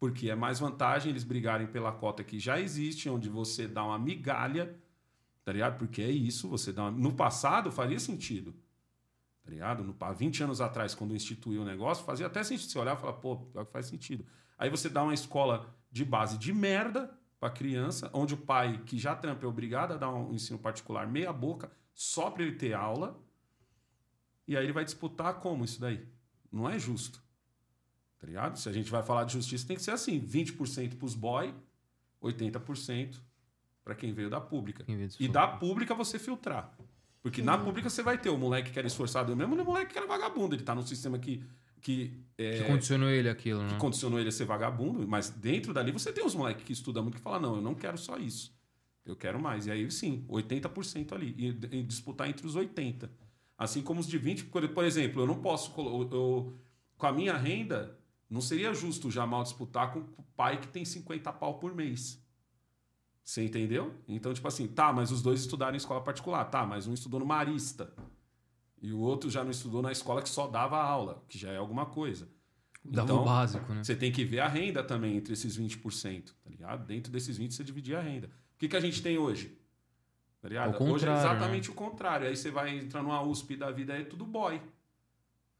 Porque 0.00 0.28
é 0.28 0.34
mais 0.34 0.58
vantagem 0.58 1.10
eles 1.10 1.22
brigarem 1.22 1.68
pela 1.68 1.92
cota 1.92 2.24
que 2.24 2.40
já 2.40 2.60
existe, 2.60 3.08
onde 3.08 3.28
você 3.28 3.68
dá 3.68 3.84
uma 3.84 3.98
migalha, 3.98 4.76
tá 5.48 5.52
ligado? 5.52 5.78
Porque 5.78 6.02
é 6.02 6.10
isso, 6.10 6.46
você 6.46 6.74
dá 6.74 6.82
uma... 6.82 6.90
No 6.90 7.14
passado 7.14 7.72
faria 7.72 7.98
sentido, 7.98 8.54
tá 9.42 9.50
ligado? 9.50 9.82
No, 9.82 9.96
há 9.98 10.12
20 10.12 10.42
anos 10.44 10.60
atrás, 10.60 10.94
quando 10.94 11.16
instituiu 11.16 11.62
o 11.62 11.64
negócio, 11.64 12.04
fazia 12.04 12.26
até 12.26 12.44
sentido. 12.44 12.70
Você 12.70 12.78
olhar 12.78 12.98
e 12.98 13.00
falar, 13.00 13.14
pô, 13.14 13.48
faz 13.72 13.86
sentido. 13.86 14.26
Aí 14.58 14.68
você 14.68 14.90
dá 14.90 15.02
uma 15.02 15.14
escola 15.14 15.74
de 15.90 16.04
base 16.04 16.36
de 16.36 16.52
merda 16.52 17.18
pra 17.40 17.48
criança, 17.48 18.10
onde 18.12 18.34
o 18.34 18.36
pai, 18.36 18.82
que 18.84 18.98
já 18.98 19.16
trampa, 19.16 19.46
é 19.46 19.48
obrigado 19.48 19.92
a 19.92 19.96
dar 19.96 20.10
um 20.10 20.34
ensino 20.34 20.58
particular 20.58 21.06
meia 21.06 21.32
boca, 21.32 21.72
só 21.94 22.30
pra 22.30 22.42
ele 22.42 22.56
ter 22.56 22.74
aula, 22.74 23.18
e 24.46 24.54
aí 24.54 24.64
ele 24.64 24.74
vai 24.74 24.84
disputar 24.84 25.40
como 25.40 25.64
isso 25.64 25.80
daí? 25.80 26.06
Não 26.52 26.68
é 26.68 26.78
justo. 26.78 27.22
Tá 28.18 28.26
ligado? 28.26 28.58
Se 28.58 28.68
a 28.68 28.72
gente 28.72 28.90
vai 28.90 29.02
falar 29.02 29.24
de 29.24 29.32
justiça, 29.32 29.66
tem 29.66 29.76
que 29.78 29.82
ser 29.82 29.92
assim: 29.92 30.20
20% 30.20 30.98
pros 30.98 31.14
boy, 31.14 31.54
80% 32.22 33.27
para 33.88 33.94
quem 33.94 34.12
veio 34.12 34.28
da 34.28 34.38
pública. 34.38 34.84
Veio 34.86 35.08
E 35.18 35.26
da 35.26 35.48
pública 35.48 35.94
você 35.94 36.18
filtrar. 36.18 36.70
Porque 37.22 37.40
na 37.40 37.56
pública 37.56 37.88
você 37.88 38.02
vai 38.02 38.18
ter 38.18 38.28
o 38.28 38.36
moleque 38.36 38.70
que 38.70 38.78
era 38.78 38.86
esforçado 38.86 39.34
mesmo 39.34 39.56
e 39.56 39.60
o 39.60 39.64
moleque 39.64 39.92
que 39.92 39.98
era 39.98 40.06
vagabundo. 40.06 40.54
Ele 40.54 40.62
tá 40.62 40.74
num 40.74 40.84
sistema 40.86 41.18
que, 41.18 41.42
que, 41.80 42.12
é, 42.36 42.58
Que 42.58 42.64
condicionou 42.64 43.08
ele 43.08 43.30
aquilo, 43.30 43.62
né? 43.62 43.68
que 43.70 43.76
condicionou 43.76 44.20
ele 44.20 44.28
a 44.28 44.32
ser 44.32 44.44
vagabundo, 44.44 45.08
mas 45.08 45.30
dentro 45.30 45.72
dali 45.72 45.90
você 45.90 46.12
tem 46.12 46.22
os 46.22 46.34
moleques 46.34 46.64
que 46.64 46.72
estudam 46.74 47.02
muito 47.02 47.16
que 47.16 47.22
falam: 47.22 47.40
não, 47.40 47.56
eu 47.56 47.62
não 47.62 47.74
quero 47.74 47.96
só 47.96 48.18
isso. 48.18 48.54
Eu 49.06 49.16
quero 49.16 49.40
mais. 49.40 49.66
E 49.66 49.70
aí 49.70 49.90
sim, 49.90 50.26
80% 50.28 51.12
ali. 51.14 51.34
E, 51.38 51.78
e 51.78 51.82
disputar 51.82 52.28
entre 52.28 52.46
os 52.46 52.54
80%. 52.54 53.08
Assim 53.56 53.80
como 53.80 54.00
os 54.00 54.06
de 54.06 54.20
20%. 54.20 54.68
Por, 54.68 54.84
exemplo, 54.84 55.22
eu 55.22 55.26
não 55.26 55.40
posso. 55.40 55.72
Eu, 55.80 56.08
eu- 56.12 56.58
com 56.98 57.06
a 57.06 57.12
minha 57.12 57.34
renda, 57.38 57.98
não 58.28 58.42
seria 58.42 58.74
justo 58.74 59.08
o 59.08 59.10
Jamal 59.10 59.42
disputar 59.44 59.92
com 59.94 60.00
o 60.00 60.22
pai 60.36 60.60
que 60.60 60.68
tem 60.68 60.84
50 60.84 61.32
pau 61.32 61.58
por 61.58 61.74
mês. 61.74 62.22
Você 63.28 63.44
entendeu? 63.44 63.94
Então, 64.08 64.32
tipo 64.32 64.48
assim, 64.48 64.66
tá, 64.66 64.90
mas 64.90 65.12
os 65.12 65.20
dois 65.20 65.40
estudaram 65.40 65.74
em 65.74 65.76
escola 65.76 66.00
particular. 66.00 66.46
Tá, 66.46 66.64
mas 66.64 66.86
um 66.86 66.94
estudou 66.94 67.20
no 67.20 67.26
Marista. 67.26 67.92
E 68.80 68.90
o 68.90 68.98
outro 69.00 69.28
já 69.28 69.44
não 69.44 69.50
estudou 69.50 69.82
na 69.82 69.92
escola 69.92 70.22
que 70.22 70.30
só 70.30 70.46
dava 70.46 70.82
aula, 70.82 71.22
que 71.28 71.36
já 71.36 71.50
é 71.50 71.58
alguma 71.58 71.84
coisa. 71.84 72.26
Dava 72.82 73.04
Então, 73.04 73.20
o 73.20 73.24
básico, 73.26 73.70
né? 73.74 73.84
Você 73.84 73.94
tem 73.94 74.10
que 74.10 74.24
ver 74.24 74.40
a 74.40 74.48
renda 74.48 74.82
também 74.82 75.14
entre 75.14 75.34
esses 75.34 75.58
20%, 75.58 76.32
tá 76.42 76.48
ligado? 76.48 76.86
Dentro 76.86 77.12
desses 77.12 77.36
20 77.36 77.52
você 77.52 77.62
dividir 77.62 77.96
a 77.96 78.00
renda. 78.00 78.28
O 78.28 78.58
que, 78.58 78.66
que 78.66 78.76
a 78.76 78.80
gente 78.80 79.02
tem 79.02 79.18
hoje? 79.18 79.60
Tá 80.40 80.48
ligado? 80.48 80.82
Hoje 80.82 81.06
é 81.06 81.12
exatamente 81.12 81.68
o 81.68 81.74
contrário. 81.74 82.26
Aí 82.26 82.34
você 82.34 82.50
vai 82.50 82.78
entrar 82.78 83.02
numa 83.02 83.20
USP 83.20 83.56
da 83.56 83.70
vida, 83.70 83.92
é 83.92 84.04
tudo 84.04 84.24
boy. 84.24 84.58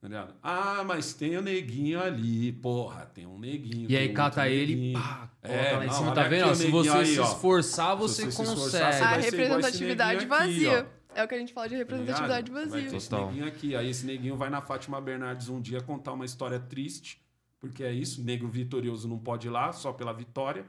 Tá? 0.01 0.29
Ah, 0.43 0.85
mas 0.85 1.13
tem 1.13 1.37
o 1.37 1.43
neguinho 1.43 2.01
ali. 2.01 2.53
Porra, 2.53 3.05
tem 3.07 3.27
um 3.27 3.39
neguinho. 3.39 3.91
E 3.91 3.97
aí 3.97 4.13
cata 4.13 4.49
ele, 4.49 4.75
neguinho. 4.75 5.01
pá, 5.01 5.31
É, 5.43 5.49
coloca 5.49 5.77
lá 5.79 5.87
em 5.87 5.91
cima, 5.91 6.13
tá 6.15 6.23
vendo? 6.29 6.55
Se 6.55 6.71
você 6.71 6.91
aí, 6.91 7.07
se 7.07 7.21
esforçar, 7.21 7.93
Se 7.97 7.99
você 7.99 8.23
se 8.23 8.29
esforçar, 8.29 8.55
consegue. 8.55 8.71
você 8.71 8.83
A 8.83 8.93
ser 8.93 9.05
igual 9.05 9.19
esse 9.19 9.31
representatividade 9.31 10.17
aqui, 10.19 10.27
vazia. 10.27 10.89
É 11.15 11.25
o 11.25 11.27
que 11.27 11.35
a 11.35 11.39
gente 11.39 11.53
fala 11.53 11.69
de 11.69 11.75
Tá 11.75 11.79
representatividade 11.79 12.51
vazia. 12.53 12.71
Vai 12.71 12.91
ter 12.91 12.97
esse 12.97 13.13
neguinho 13.13 13.47
aqui. 13.47 13.75
Aí 13.75 13.91
esse 13.91 14.07
neguinho 14.07 14.37
vai 14.37 14.49
na 14.51 14.61
Fátima 14.63 15.01
Bernardes 15.01 15.49
um 15.49 15.61
dia 15.61 15.81
contar 15.81 16.13
uma 16.13 16.25
história 16.25 16.61
triste, 16.61 17.21
porque 17.59 17.83
é 17.83 17.93
isso, 17.93 18.23
negro 18.23 18.47
vitorioso 18.49 19.09
não 19.09 19.19
pode 19.19 19.49
ir 19.49 19.51
lá 19.51 19.73
só 19.73 19.93
pela 19.93 20.13
vitória. 20.13 20.65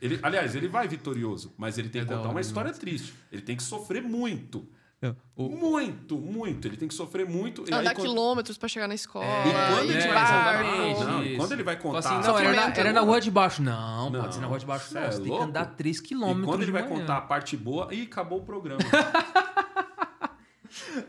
Ele, 0.00 0.18
aliás, 0.22 0.56
ele 0.56 0.66
vai 0.66 0.88
vitorioso, 0.88 1.54
mas 1.56 1.78
ele 1.78 1.88
tem 1.88 2.00
É 2.02 2.04
que 2.04 2.10
da 2.10 2.16
contar 2.16 2.28
hora 2.28 2.34
uma 2.36 2.40
história 2.40 2.72
triste. 2.72 3.14
Ele 3.30 3.42
tem 3.42 3.56
que 3.56 3.62
sofrer 3.62 4.02
muito. 4.02 4.68
O- 5.36 5.48
Muito, 5.50 6.16
muito. 6.16 6.66
Ele 6.66 6.76
tem 6.76 6.88
que 6.88 6.94
sofrer 6.94 7.28
muito. 7.28 7.62
E 7.68 7.72
Andar 7.74 7.94
quando- 7.94 8.06
quilômetros 8.08 8.56
pra 8.56 8.68
chegar 8.68 8.88
na 8.88 8.94
escola. 8.94 9.26
E 9.26 9.52
quando 9.52 9.82
ele 9.90 9.92
ir 9.98 10.02
de 10.02 10.08
vai-. 10.08 10.62
Não, 10.64 11.36
quando 11.36 11.52
ele 11.52 11.62
vai 11.62 11.76
Fala 11.76 11.94
contar. 11.94 11.98
assim, 12.18 12.26
não, 12.28 12.38
era 12.38 12.52
na, 12.54 12.74
era 12.74 12.92
na 12.92 13.00
rua 13.02 13.20
de 13.20 13.30
baixo. 13.30 13.62
Não, 13.62 14.10
Não, 14.10 14.20
pode 14.22 14.34
ser 14.34 14.40
na 14.40 14.46
rua 14.46 14.58
de 14.58 14.66
baixo, 14.66 14.94
não. 14.94 15.02
é 15.02 15.06
Você 15.10 15.16
tem 15.16 15.22
que 15.24 15.28
louco? 15.30 15.44
andar 15.44 15.64
3 15.66 15.98
E 15.98 16.02
quilômetros. 16.02 16.46
quando 16.46 16.62
ele 16.62 16.72
vai 16.72 16.82
manhã. 16.82 17.00
contar 17.00 17.18
a 17.18 17.20
parte 17.20 17.56
boa, 17.56 17.92
e 17.94 18.02
acabou 18.02 18.38
o 18.38 18.42
programa. 18.44 18.80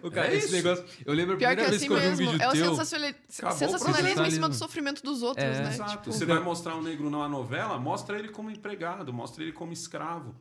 O 0.01 0.09
cara, 0.09 0.27
É 0.27 0.35
esse 0.35 0.45
isso. 0.48 0.56
negócio. 0.56 0.85
Eu 1.06 1.14
lembro 1.14 1.33
a 1.35 1.38
Pior 1.38 1.49
que 1.49 1.56
primeira 1.56 1.61
é 1.61 1.66
vez 1.72 1.75
assim 1.82 1.88
que 1.88 1.93
eu 1.93 1.98
vi 1.99 2.06
um 2.06 2.09
mesmo. 2.11 2.32
vídeo 2.32 2.41
É 2.43 2.48
o 2.48 2.51
teu. 2.51 2.61
Acabou 2.61 2.82
o 2.82 3.57
sensacionalismo 3.57 4.25
em 4.25 4.32
cima 4.32 4.48
do 4.49 4.56
sofrimento 4.56 5.03
dos 5.03 5.22
outros, 5.24 5.45
É, 5.45 5.61
né? 5.61 5.69
Exato. 5.74 5.91
Tipo, 5.91 6.11
Você 6.14 6.25
vai 6.25 6.40
mostrar 6.40 6.75
um 6.75 6.82
negro 6.82 7.09
numa 7.09 7.27
novela, 7.27 7.77
mostra 7.77 8.17
ele 8.17 8.30
como 8.30 8.49
empregado, 8.49 9.11
mostra 9.11 9.43
ele 9.43 9.51
como 9.51 9.74
escravo. 9.74 10.35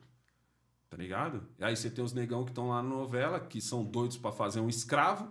Tá 0.89 0.95
ligado? 0.97 1.45
E 1.59 1.63
aí 1.63 1.75
você 1.75 1.89
tem 1.89 2.03
os 2.03 2.13
negão 2.13 2.43
que 2.45 2.51
estão 2.51 2.69
lá 2.69 2.81
na 2.81 2.89
novela, 2.89 3.39
que 3.39 3.59
são 3.59 3.83
doidos 3.83 4.17
pra 4.17 4.31
fazer 4.31 4.59
um 4.61 4.69
escravo, 4.69 5.29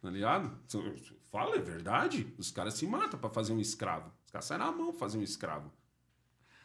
tá 0.00 0.10
ligado? 0.10 0.52
Fala, 1.30 1.56
é 1.56 1.60
verdade. 1.60 2.34
Os 2.36 2.50
caras 2.50 2.74
se 2.74 2.86
matam 2.86 3.18
pra 3.18 3.30
fazer 3.30 3.52
um 3.52 3.60
escravo. 3.60 4.12
Os 4.26 4.30
caras 4.30 4.44
saem 4.44 4.60
na 4.60 4.70
mão 4.70 4.90
pra 4.90 4.98
fazer 5.00 5.16
um 5.18 5.22
escravo. 5.22 5.72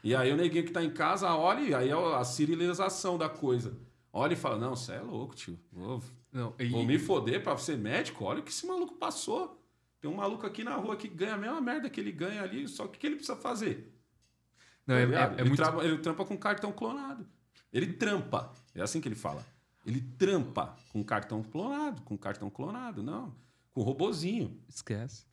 E 0.04 0.14
aí 0.14 0.32
o 0.32 0.38
neguinho 0.38 0.66
que 0.66 0.72
tá 0.72 0.84
em 0.84 0.90
casa 0.92 1.34
olha, 1.34 1.62
e 1.62 1.74
aí 1.74 1.90
é 1.90 1.94
a 2.16 2.24
cirilização 2.24 3.18
da 3.18 3.30
coisa. 3.30 3.78
Olha 4.12 4.34
e 4.34 4.38
fala: 4.38 4.58
Não, 4.58 4.76
você 4.76 4.94
é 4.94 5.00
louco, 5.02 5.34
tio. 5.36 5.58
Vou, 5.72 6.02
Não, 6.32 6.54
e- 6.60 6.68
vou 6.70 6.84
me 6.84 7.00
foder 7.00 7.42
pra 7.42 7.58
ser 7.58 7.78
médico. 7.78 8.26
Olha 8.26 8.40
o 8.42 8.44
que 8.44 8.52
esse 8.52 8.66
maluco 8.68 8.96
passou. 8.96 9.62
Tem 10.02 10.12
um 10.12 10.16
maluco 10.18 10.46
aqui 10.46 10.64
na 10.64 10.76
rua 10.76 10.96
que 10.96 11.08
ganha 11.08 11.34
a 11.36 11.38
mesma 11.38 11.60
merda 11.62 11.90
que 11.90 12.00
ele 12.00 12.12
ganha 12.12 12.44
ali, 12.44 12.68
só 12.68 12.86
que 12.88 12.98
o 12.98 13.00
que 13.00 13.08
ele 13.08 13.16
precisa 13.16 13.36
fazer? 13.38 13.92
não, 14.86 14.94
Tá 14.96 15.02
é, 15.02 15.04
é- 15.04 15.06
é 15.06 15.34
ele, 15.40 15.44
muito. 15.50 15.56
traba- 15.56 15.84
ele 15.84 15.98
trampa 15.98 16.26
com 16.26 16.38
cartão 16.38 16.72
clonado. 16.72 17.26
Ele 17.76 17.92
trampa. 17.92 18.54
É 18.74 18.82
assim 18.82 19.02
que 19.02 19.08
ele 19.10 19.16
fala. 19.16 19.46
Ele 19.86 20.00
trampa 20.00 20.78
com 20.94 21.04
cartão 21.04 21.44
clonado, 21.44 22.02
com 22.04 22.18
cartão 22.18 22.50
clonado, 22.50 23.04
não. 23.04 23.36
Com 23.74 23.82
robozinho. 23.82 24.58
Esquece. 24.70 25.26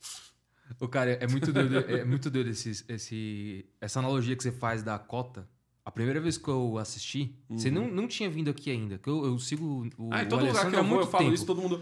O 0.77 0.87
cara, 0.89 1.11
é 1.11 1.25
muito 1.25 1.53
doido, 1.53 1.77
é 1.77 2.03
muito 2.03 2.29
doido 2.29 2.49
esse, 2.49 2.83
esse, 2.89 3.65
essa 3.79 3.99
analogia 3.99 4.35
que 4.35 4.43
você 4.43 4.51
faz 4.51 4.83
da 4.83 4.99
cota. 4.99 5.47
A 5.85 5.91
primeira 5.91 6.21
vez 6.21 6.37
que 6.37 6.47
eu 6.47 6.77
assisti, 6.77 7.35
você 7.49 7.69
não, 7.69 7.89
não 7.89 8.07
tinha 8.07 8.29
vindo 8.29 8.49
aqui 8.49 8.71
ainda. 8.71 8.97
Que 8.97 9.09
eu, 9.09 9.25
eu 9.25 9.37
sigo 9.37 9.85
o, 9.97 10.09
ah, 10.13 10.23
em 10.23 10.27
todo 10.29 10.39
lugar 10.45 10.69
que 10.69 10.77
Alessandro 10.77 10.77
há 10.77 10.79
eu 10.79 10.83
vou, 10.85 10.95
muito 10.95 11.07
eu 11.07 11.11
falo 11.11 11.23
tempo. 11.25 11.35
isso, 11.35 11.45
todo 11.45 11.61
mundo. 11.61 11.81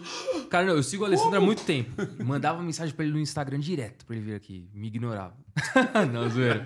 Cara, 0.49 0.65
não, 0.65 0.73
eu 0.73 0.81
sigo 0.81 1.03
o 1.03 1.05
Alessandro 1.05 1.37
há 1.37 1.39
muito 1.39 1.63
tempo. 1.63 1.91
Mandava 2.25 2.63
mensagem 2.63 2.95
pra 2.95 3.05
ele 3.05 3.13
no 3.13 3.19
Instagram 3.19 3.59
direto 3.59 4.03
pra 4.03 4.15
ele 4.15 4.25
vir 4.25 4.33
aqui. 4.33 4.67
Me 4.73 4.87
ignorava. 4.87 5.37
não, 6.11 6.27
zoeira. 6.27 6.65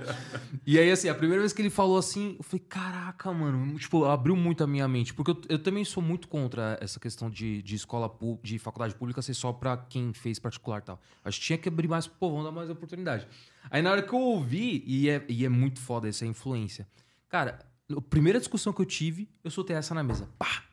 E 0.65 0.79
aí, 0.79 0.89
assim, 0.89 1.09
a 1.09 1.13
primeira 1.13 1.41
vez 1.41 1.51
que 1.51 1.61
ele 1.61 1.69
falou 1.69 1.97
assim, 1.97 2.35
eu 2.37 2.43
falei, 2.43 2.65
caraca, 2.69 3.33
mano. 3.33 3.77
Tipo, 3.77 4.05
abriu 4.05 4.37
muito 4.37 4.63
a 4.63 4.67
minha 4.67 4.87
mente. 4.87 5.13
Porque 5.13 5.31
eu, 5.31 5.41
eu 5.49 5.59
também 5.59 5.83
sou 5.83 6.01
muito 6.01 6.29
contra 6.29 6.77
essa 6.79 7.01
questão 7.01 7.29
de, 7.29 7.61
de 7.61 7.75
escola, 7.75 8.09
de 8.41 8.57
faculdade 8.57 8.95
pública 8.95 9.21
ser 9.21 9.33
só 9.33 9.51
pra 9.51 9.75
quem 9.75 10.13
fez 10.13 10.39
particular 10.39 10.79
e 10.79 10.83
tal. 10.83 11.01
Acho 11.21 11.37
que 11.41 11.47
tinha 11.47 11.57
que 11.57 11.67
abrir 11.67 11.89
mais 11.89 12.07
pro 12.07 12.15
povão, 12.17 12.45
dar 12.45 12.51
mais 12.51 12.69
oportunidade. 12.69 13.27
Aí 13.69 13.81
na 13.81 13.91
hora 13.91 14.01
que 14.01 14.13
eu 14.13 14.19
ouvi, 14.19 14.85
e 14.87 15.09
é, 15.09 15.21
e 15.27 15.43
é 15.43 15.49
muito 15.49 15.81
foda 15.81 16.07
essa 16.07 16.25
influência. 16.25 16.87
Cara, 17.35 17.59
a 17.93 17.99
primeira 17.99 18.39
discussão 18.39 18.71
que 18.71 18.79
eu 18.79 18.85
tive, 18.85 19.27
eu 19.43 19.51
soltei 19.51 19.75
essa 19.75 19.93
na 19.93 20.01
mesa. 20.01 20.29
Pá! 20.39 20.63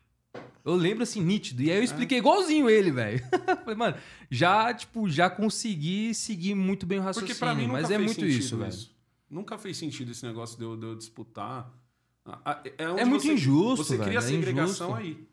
Eu 0.64 0.76
lembro 0.76 1.02
assim, 1.02 1.20
nítido. 1.20 1.60
E 1.60 1.72
aí 1.72 1.76
eu 1.78 1.82
expliquei 1.82 2.18
igualzinho 2.18 2.70
ele, 2.70 2.92
velho. 2.92 3.20
Falei, 3.64 3.74
mano, 3.74 3.96
já, 4.30 4.72
tipo, 4.72 5.10
já 5.10 5.28
consegui 5.28 6.14
seguir 6.14 6.54
muito 6.54 6.86
bem 6.86 7.00
o 7.00 7.02
raciocínio. 7.02 7.34
Porque 7.34 7.38
pra 7.44 7.52
mim 7.52 7.62
nunca 7.66 7.80
mas 7.80 7.90
é 7.90 7.98
muito 7.98 8.24
isso, 8.24 8.56
velho. 8.58 8.72
Nunca 9.28 9.58
fez 9.58 9.76
sentido 9.76 10.12
esse 10.12 10.24
negócio 10.24 10.56
de 10.56 10.62
eu, 10.62 10.76
de 10.76 10.86
eu 10.86 10.94
disputar. 10.94 11.68
Ah, 12.24 12.38
ah, 12.44 12.62
É, 12.64 12.84
É 13.00 13.04
muito 13.04 13.22
você- 13.24 13.32
injusto, 13.32 13.84
Você 13.84 13.98
cria 13.98 14.20
velho, 14.20 14.36
é 14.36 14.38
segregação 14.38 14.90
injusto. 15.00 15.18
aí. 15.18 15.26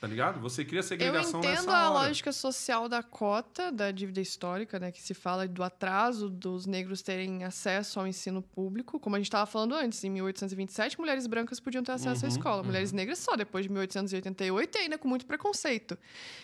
Tá 0.00 0.06
ligado? 0.06 0.38
Você 0.40 0.62
cria 0.64 0.80
Eu 0.80 0.82
segregação 0.82 1.40
entendo 1.40 1.52
nessa 1.52 1.70
a 1.74 1.90
hora. 1.90 2.06
lógica 2.08 2.30
social 2.30 2.86
da 2.88 3.02
cota, 3.02 3.72
da 3.72 3.90
dívida 3.90 4.20
histórica, 4.20 4.78
né? 4.78 4.92
Que 4.92 5.00
se 5.00 5.14
fala 5.14 5.48
do 5.48 5.62
atraso 5.62 6.28
dos 6.28 6.66
negros 6.66 7.00
terem 7.00 7.44
acesso 7.44 7.98
ao 7.98 8.06
ensino 8.06 8.42
público. 8.42 9.00
Como 9.00 9.16
a 9.16 9.18
gente 9.18 9.28
estava 9.28 9.46
falando 9.46 9.74
antes, 9.74 10.04
em 10.04 10.10
1827, 10.10 10.98
mulheres 11.00 11.26
brancas 11.26 11.58
podiam 11.60 11.82
ter 11.82 11.92
acesso 11.92 12.26
à 12.26 12.28
Uhum, 12.28 12.34
escola. 12.36 12.62
Mulheres 12.62 12.92
negras 12.92 13.18
só 13.18 13.36
depois 13.36 13.64
de 13.64 13.70
1888 13.72 14.76
e 14.76 14.80
ainda 14.82 14.98
com 14.98 15.08
muito 15.08 15.24
preconceito. 15.24 15.96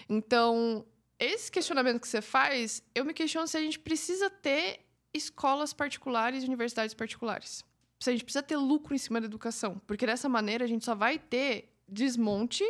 Então, 0.08 0.84
esse 1.18 1.52
questionamento 1.52 2.00
que 2.00 2.08
você 2.08 2.22
faz, 2.22 2.82
eu 2.94 3.04
me 3.04 3.12
questiono 3.12 3.46
se 3.46 3.56
a 3.56 3.60
gente 3.60 3.78
precisa 3.78 4.30
ter 4.30 4.80
escolas 5.12 5.72
particulares 5.74 6.42
e 6.42 6.46
universidades 6.46 6.94
particulares. 6.94 7.62
Se 8.00 8.08
a 8.08 8.12
gente 8.12 8.24
precisa 8.24 8.42
ter 8.42 8.56
lucro 8.56 8.94
em 8.94 8.98
cima 8.98 9.20
da 9.20 9.26
educação. 9.26 9.80
Porque 9.86 10.06
dessa 10.06 10.28
maneira 10.28 10.64
a 10.64 10.68
gente 10.68 10.84
só 10.84 10.94
vai 10.94 11.18
ter 11.18 11.68
desmonte 11.86 12.64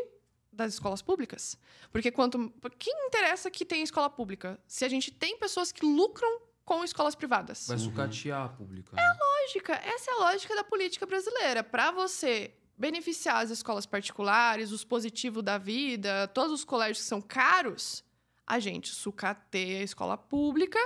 das 0.53 0.75
escolas 0.75 1.01
públicas. 1.01 1.57
Porque 1.91 2.11
quanto. 2.11 2.53
Quem 2.79 3.07
interessa 3.07 3.51
que 3.51 3.65
tem 3.65 3.83
escola 3.83 4.11
pública? 4.11 4.61
Se 4.67 4.85
a 4.85 4.89
gente 4.89 5.11
tem 5.11 5.39
pessoas 5.39 5.73
que 5.73 5.85
lucram 5.85 6.43
com 6.65 6.85
escolas 6.85 7.15
privadas. 7.15 7.67
Vai 7.67 7.79
sucatear 7.79 8.47
a 8.47 8.49
pública. 8.49 8.97
É 8.97 9.01
né? 9.01 9.19
Lógica, 9.21 9.75
essa 9.75 10.11
é 10.11 10.15
a 10.15 10.19
lógica 10.19 10.55
da 10.55 10.63
política 10.63 11.07
brasileira. 11.07 11.65
Para 11.65 11.91
você 11.91 12.55
beneficiar 12.79 13.43
as 13.43 13.51
escolas 13.51 13.87
particulares, 13.87 14.73
os 14.73 14.85
positivos 14.85 15.43
da 15.43 15.59
vida, 15.59 16.29
todos 16.29 16.53
os 16.53 16.65
colégios 16.65 16.99
que 16.99 17.05
são 17.05 17.21
caros, 17.21 18.05
a 18.47 18.59
gente 18.59 18.89
sucateia 18.89 19.81
a 19.81 19.83
escola 19.83 20.17
pública, 20.17 20.79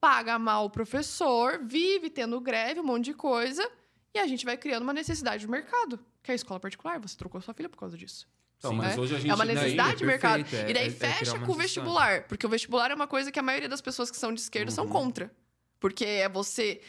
paga 0.00 0.38
mal 0.38 0.64
o 0.66 0.70
professor, 0.70 1.60
vive 1.64 2.10
tendo 2.10 2.40
greve, 2.40 2.80
um 2.80 2.84
monte 2.84 3.06
de 3.06 3.14
coisa, 3.14 3.70
e 4.14 4.18
a 4.18 4.26
gente 4.26 4.44
vai 4.44 4.56
criando 4.56 4.82
uma 4.82 4.92
necessidade 4.92 5.46
do 5.46 5.50
mercado, 5.50 5.98
que 6.22 6.30
é 6.30 6.32
a 6.32 6.36
escola 6.36 6.60
particular. 6.60 6.98
Você 7.00 7.16
trocou 7.16 7.40
sua 7.40 7.54
filha 7.54 7.68
por 7.68 7.78
causa 7.78 7.96
disso. 7.96 8.28
Então, 8.58 8.72
mas 8.72 8.96
né? 8.96 9.00
hoje 9.02 9.14
a 9.14 9.18
gente 9.20 9.30
É 9.30 9.34
uma 9.34 9.44
necessidade 9.44 9.96
de 9.98 10.04
é 10.04 10.06
mercado. 10.06 10.40
perfeito, 10.44 10.66
é- 10.66 10.70
e 10.70 10.74
daí 10.74 10.84
é- 10.84 10.86
é 10.88 10.90
fecha 10.90 11.34
uma 11.36 11.46
com 11.46 11.52
o 11.52 11.54
vestibular. 11.54 12.24
Porque 12.24 12.44
o 12.44 12.48
vestibular 12.48 12.90
é 12.90 12.94
uma 12.94 13.06
coisa 13.06 13.30
que 13.30 13.38
a 13.38 13.42
maioria 13.42 13.68
das 13.68 13.80
pessoas 13.80 14.10
que 14.10 14.16
são 14.16 14.32
de 14.34 14.40
esquerda 14.40 14.70
são 14.70 14.84
Uhum. 14.84 14.90
contra. 14.90 15.30
Porque 15.78 16.04
é 16.04 16.28
você 16.28 16.80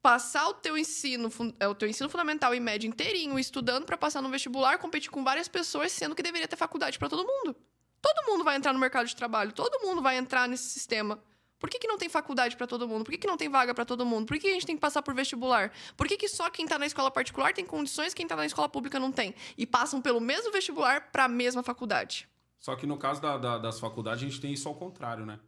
passar 0.00 0.48
o 0.48 0.54
teu 0.54 0.78
ensino, 0.78 1.30
é, 1.60 1.68
o 1.68 1.74
teu 1.74 1.86
ensino 1.86 2.08
fundamental 2.08 2.54
e 2.54 2.60
médio 2.60 2.88
inteirinho 2.88 3.38
estudando 3.38 3.84
para 3.84 3.98
passar 3.98 4.22
no 4.22 4.30
vestibular, 4.30 4.78
competir 4.78 5.10
com 5.10 5.22
várias 5.22 5.46
pessoas, 5.46 5.92
sendo 5.92 6.14
que 6.14 6.22
deveria 6.22 6.48
ter 6.48 6.56
faculdade 6.56 6.98
para 6.98 7.08
todo 7.08 7.22
mundo. 7.26 7.54
Todo 8.00 8.26
mundo 8.32 8.42
vai 8.42 8.56
entrar 8.56 8.72
no 8.72 8.78
mercado 8.78 9.06
de 9.06 9.14
trabalho, 9.14 9.52
todo 9.52 9.78
mundo 9.86 10.00
vai 10.00 10.16
entrar 10.16 10.48
nesse 10.48 10.70
sistema. 10.70 11.22
Por 11.60 11.68
que, 11.70 11.78
que 11.78 11.86
não 11.86 11.98
tem 11.98 12.08
faculdade 12.08 12.56
para 12.56 12.66
todo 12.66 12.88
mundo? 12.88 13.04
Por 13.04 13.12
que, 13.12 13.18
que 13.18 13.26
não 13.26 13.36
tem 13.36 13.48
vaga 13.48 13.74
para 13.74 13.84
todo 13.84 14.04
mundo? 14.04 14.26
Por 14.26 14.34
que, 14.36 14.40
que 14.44 14.48
a 14.48 14.54
gente 14.54 14.66
tem 14.66 14.74
que 14.76 14.80
passar 14.80 15.02
por 15.02 15.14
vestibular? 15.14 15.70
Por 15.96 16.08
que, 16.08 16.16
que 16.16 16.26
só 16.26 16.48
quem 16.50 16.66
tá 16.66 16.78
na 16.78 16.86
escola 16.86 17.10
particular 17.10 17.52
tem 17.52 17.64
condições, 17.66 18.14
quem 18.14 18.26
tá 18.26 18.34
na 18.34 18.46
escola 18.46 18.68
pública 18.68 18.98
não 18.98 19.12
tem? 19.12 19.34
E 19.58 19.66
passam 19.66 20.00
pelo 20.00 20.20
mesmo 20.20 20.50
vestibular 20.50 21.10
para 21.12 21.24
a 21.24 21.28
mesma 21.28 21.62
faculdade. 21.62 22.26
Só 22.58 22.74
que 22.74 22.86
no 22.86 22.96
caso 22.96 23.20
da- 23.20 23.36
da- 23.38 23.58
das 23.58 23.78
faculdades, 23.78 24.22
a 24.22 24.26
gente 24.26 24.40
tem 24.40 24.52
isso 24.52 24.66
ao 24.68 24.74
contrário, 24.74 25.24
né? 25.26 25.38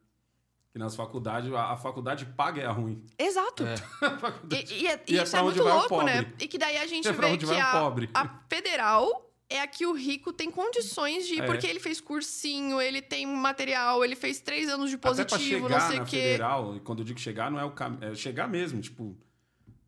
Que 0.70 0.78
nas 0.78 0.94
faculdades, 0.96 1.52
a, 1.52 1.72
a 1.72 1.76
faculdade 1.76 2.24
paga 2.26 2.60
é 2.62 2.66
a 2.66 2.72
ruim. 2.72 3.04
Exato. 3.18 3.64
É. 3.64 3.74
E, 4.50 4.82
e, 4.82 4.86
é- 4.86 5.02
E 5.08 5.18
é 5.18 5.22
isso 5.22 5.30
pra 5.32 5.40
é 5.40 5.42
onde 5.42 5.60
muito 5.62 5.74
louco, 5.74 6.02
né? 6.02 6.32
E 6.40 6.46
que 6.48 6.58
daí 6.58 6.76
a 6.78 6.86
gente 6.86 7.08
É 7.08 7.12
vê 7.12 7.36
que 7.38 7.44
a, 7.54 7.88
a 8.14 8.28
federal 8.48 9.31
é 9.52 9.60
a 9.62 9.66
que 9.66 9.84
o 9.86 9.92
rico 9.92 10.32
tem 10.32 10.50
condições 10.50 11.26
de 11.26 11.34
ir, 11.34 11.42
É. 11.42 11.46
porque 11.46 11.66
ele 11.66 11.78
fez 11.80 12.00
cursinho, 12.00 12.80
ele 12.80 13.00
tem 13.02 13.26
material, 13.26 14.04
ele 14.04 14.16
fez 14.16 14.40
três 14.40 14.68
anos 14.68 14.90
de 14.90 14.98
positivo, 14.98 15.68
não 15.68 15.80
sei 15.80 15.98
o 16.00 16.04
quê. 16.04 16.16
federal, 16.16 16.76
e 16.76 16.80
quando 16.80 17.00
eu 17.00 17.04
digo 17.04 17.18
chegar, 17.20 17.50
não 17.50 17.58
é 17.60 17.64
o 17.64 17.70
caminho. 17.70 18.04
É 18.04 18.14
chegar 18.14 18.48
mesmo, 18.48 18.80
tipo. 18.80 19.16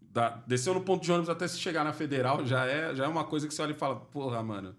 da- 0.01 0.41
desceu 0.47 0.73
no 0.73 0.81
ponto 0.81 1.03
de 1.03 1.11
ônibus 1.11 1.29
até 1.29 1.49
se 1.49 1.59
chegar 1.59 1.83
na 1.85 1.93
federal, 1.93 2.47
já 2.47 2.65
é, 2.67 2.95
já 2.95 3.05
é 3.05 3.09
uma 3.09 3.25
coisa 3.25 3.49
que 3.49 3.53
você 3.55 3.61
olha 3.63 3.73
e 3.73 3.75
fala, 3.75 3.97
porra, 3.97 4.41
mano. 4.45 4.77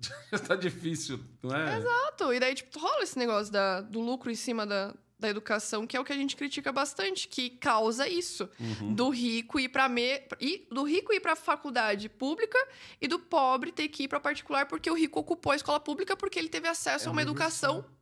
Já 0.00 0.38
tá 0.38 0.54
difícil, 0.54 1.18
não 1.42 1.54
é? 1.56 1.76
Exato. 1.78 2.32
E 2.32 2.38
daí, 2.38 2.54
tipo, 2.54 2.78
rola 2.78 3.02
esse 3.02 3.18
negócio 3.18 3.52
da, 3.52 3.80
do 3.80 4.00
lucro 4.00 4.30
em 4.30 4.34
cima 4.36 4.64
da, 4.64 4.94
da 5.20 5.28
educação, 5.28 5.86
que 5.86 5.96
é 5.96 6.00
o 6.00 6.04
que 6.04 6.12
a 6.12 6.16
gente 6.16 6.34
critica 6.34 6.72
bastante, 6.72 7.28
que 7.28 7.50
causa 7.50 8.08
isso. 8.08 8.48
Uhum. 8.58 8.94
Do 8.94 9.10
rico 9.10 9.60
ir 9.60 9.68
para 9.68 9.88
me... 9.88 10.22
e 10.40 10.66
do 10.70 10.82
rico 10.82 11.12
ir 11.12 11.20
para 11.20 11.36
faculdade 11.36 12.08
pública 12.08 12.58
e 13.00 13.06
do 13.06 13.18
pobre 13.18 13.70
ter 13.70 13.88
que 13.88 14.04
ir 14.04 14.08
para 14.08 14.18
particular 14.18 14.66
porque 14.66 14.90
o 14.90 14.94
rico 14.94 15.20
ocupou 15.20 15.52
a 15.52 15.56
escola 15.56 15.78
pública 15.78 16.16
porque 16.16 16.38
ele 16.38 16.48
teve 16.48 16.66
acesso 16.68 17.06
É 17.06 17.08
a 17.08 17.12
uma 17.12 17.22
educação 17.22 17.78
inversão. 17.78 17.96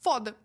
foda. 0.00 0.36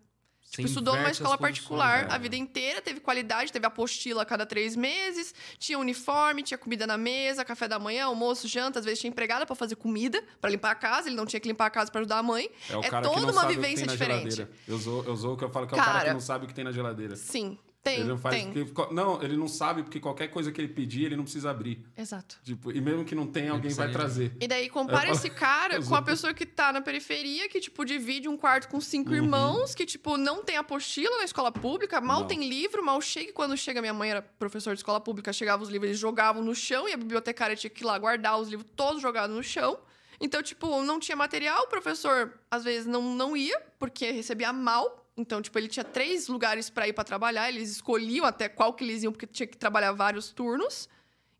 Tipo, 0.56 0.68
estudou 0.68 0.94
numa 0.96 1.10
escola 1.10 1.36
particular 1.36 2.06
a 2.10 2.16
vida 2.16 2.36
inteira, 2.36 2.80
teve 2.80 3.00
qualidade, 3.00 3.50
teve 3.52 3.66
apostila 3.66 4.22
a 4.22 4.24
cada 4.24 4.46
três 4.46 4.76
meses, 4.76 5.34
tinha 5.58 5.76
uniforme, 5.78 6.42
tinha 6.44 6.56
comida 6.56 6.86
na 6.86 6.96
mesa, 6.96 7.44
café 7.44 7.66
da 7.66 7.78
manhã, 7.78 8.04
almoço, 8.04 8.46
janta, 8.46 8.78
às 8.78 8.84
vezes 8.84 9.00
tinha 9.00 9.10
empregada 9.10 9.44
pra 9.44 9.56
fazer 9.56 9.74
comida, 9.74 10.22
pra 10.40 10.48
limpar 10.48 10.70
a 10.70 10.74
casa, 10.76 11.08
ele 11.08 11.16
não 11.16 11.26
tinha 11.26 11.40
que 11.40 11.48
limpar 11.48 11.66
a 11.66 11.70
casa 11.70 11.90
pra 11.90 12.00
ajudar 12.00 12.18
a 12.18 12.22
mãe. 12.22 12.48
É 12.70 12.76
o 12.76 12.80
É 12.84 12.88
cara 12.88 13.02
que 13.06 13.12
toda 13.14 13.26
não 13.26 13.32
uma 13.32 13.40
sabe 13.42 13.52
o 13.52 13.56
que 13.56 13.62
vivência 13.62 13.76
tem 13.78 13.86
na 13.86 13.92
diferente. 13.92 14.34
geladeira. 14.36 14.50
Eu 14.68 14.78
sou, 14.78 15.04
eu 15.04 15.16
sou 15.16 15.34
o 15.34 15.36
que 15.36 15.44
eu 15.44 15.50
falo 15.50 15.66
que 15.66 15.74
é 15.74 15.76
o 15.76 15.80
cara 15.80 15.92
Cara, 15.92 16.04
que 16.08 16.12
não 16.12 16.20
sabe 16.20 16.44
o 16.44 16.48
que 16.48 16.54
tem 16.54 16.64
na 16.64 16.72
geladeira. 16.72 17.16
Sim, 17.16 17.58
tem, 17.84 18.00
ele 18.00 18.08
não 18.08 18.18
faz 18.18 18.34
tem. 18.34 18.64
porque- 18.66 18.94
não, 18.94 19.22
ele 19.22 19.36
não 19.36 19.46
sabe 19.46 19.82
porque 19.82 20.00
qualquer 20.00 20.28
coisa 20.28 20.50
que 20.50 20.60
ele 20.60 20.68
pedir, 20.68 21.04
ele 21.04 21.16
não 21.16 21.22
precisa 21.24 21.50
abrir. 21.50 21.84
Exato. 21.96 22.38
Tipo, 22.42 22.72
e 22.72 22.80
mesmo 22.80 23.04
que 23.04 23.14
não 23.14 23.26
tenha, 23.26 23.52
alguém 23.52 23.70
vai 23.74 23.92
trazer. 23.92 24.32
E 24.40 24.48
daí 24.48 24.68
compara 24.70 25.08
Eu- 25.08 25.12
esse 25.14 25.28
cara 25.30 25.80
com 25.84 25.94
a 25.94 26.00
pessoa 26.02 26.32
que 26.32 26.46
tá 26.46 26.72
na 26.72 26.80
periferia, 26.80 27.48
que, 27.48 27.60
tipo, 27.60 27.84
divide 27.84 28.28
um 28.28 28.36
quarto 28.36 28.68
com 28.68 28.80
cinco 28.80 29.10
Uhum. 29.10 29.16
irmãos, 29.16 29.74
que, 29.74 29.84
tipo, 29.84 30.16
não 30.16 30.42
tem 30.42 30.56
apostila 30.56 31.18
na 31.18 31.24
escola 31.24 31.52
pública, 31.52 32.00
mal 32.00 32.20
Não. 32.20 32.26
tem 32.26 32.48
livro, 32.48 32.82
mal 32.84 33.00
chega. 33.00 33.28
E 33.30 33.32
quando 33.32 33.56
chega, 33.56 33.80
minha 33.80 33.94
mãe 33.94 34.10
era 34.10 34.22
professora 34.22 34.74
de 34.74 34.80
escola 34.80 34.98
pública, 35.00 35.32
chegava 35.32 35.62
os 35.62 35.68
livros, 35.68 35.88
eles 35.90 36.00
jogavam 36.00 36.42
no 36.42 36.54
chão, 36.54 36.88
e 36.88 36.92
a 36.92 36.96
bibliotecária 36.96 37.54
tinha 37.54 37.70
que 37.70 37.82
ir 37.82 37.86
lá 37.86 37.98
guardar 37.98 38.40
os 38.40 38.48
livros 38.48 38.68
todos 38.74 39.02
jogados 39.02 39.36
no 39.36 39.42
chão. 39.42 39.78
Então, 40.20 40.42
tipo, 40.42 40.80
não 40.82 40.98
tinha 40.98 41.16
material, 41.16 41.64
o 41.64 41.66
professor, 41.66 42.32
às 42.50 42.64
vezes, 42.64 42.86
não, 42.86 43.14
não 43.14 43.36
ia, 43.36 43.60
porque 43.78 44.10
recebia 44.10 44.52
mal. 44.52 45.03
Então, 45.16 45.40
tipo, 45.40 45.56
ele 45.58 45.68
tinha 45.68 45.84
três 45.84 46.26
lugares 46.28 46.68
pra 46.68 46.88
ir 46.88 46.92
pra 46.92 47.04
trabalhar, 47.04 47.48
eles 47.48 47.70
escolhiam 47.70 48.24
até 48.26 48.48
qual 48.48 48.72
que 48.74 48.82
eles 48.82 49.02
iam, 49.02 49.12
porque 49.12 49.26
tinha 49.26 49.46
que 49.46 49.56
trabalhar 49.56 49.92
vários 49.92 50.30
turnos. 50.30 50.88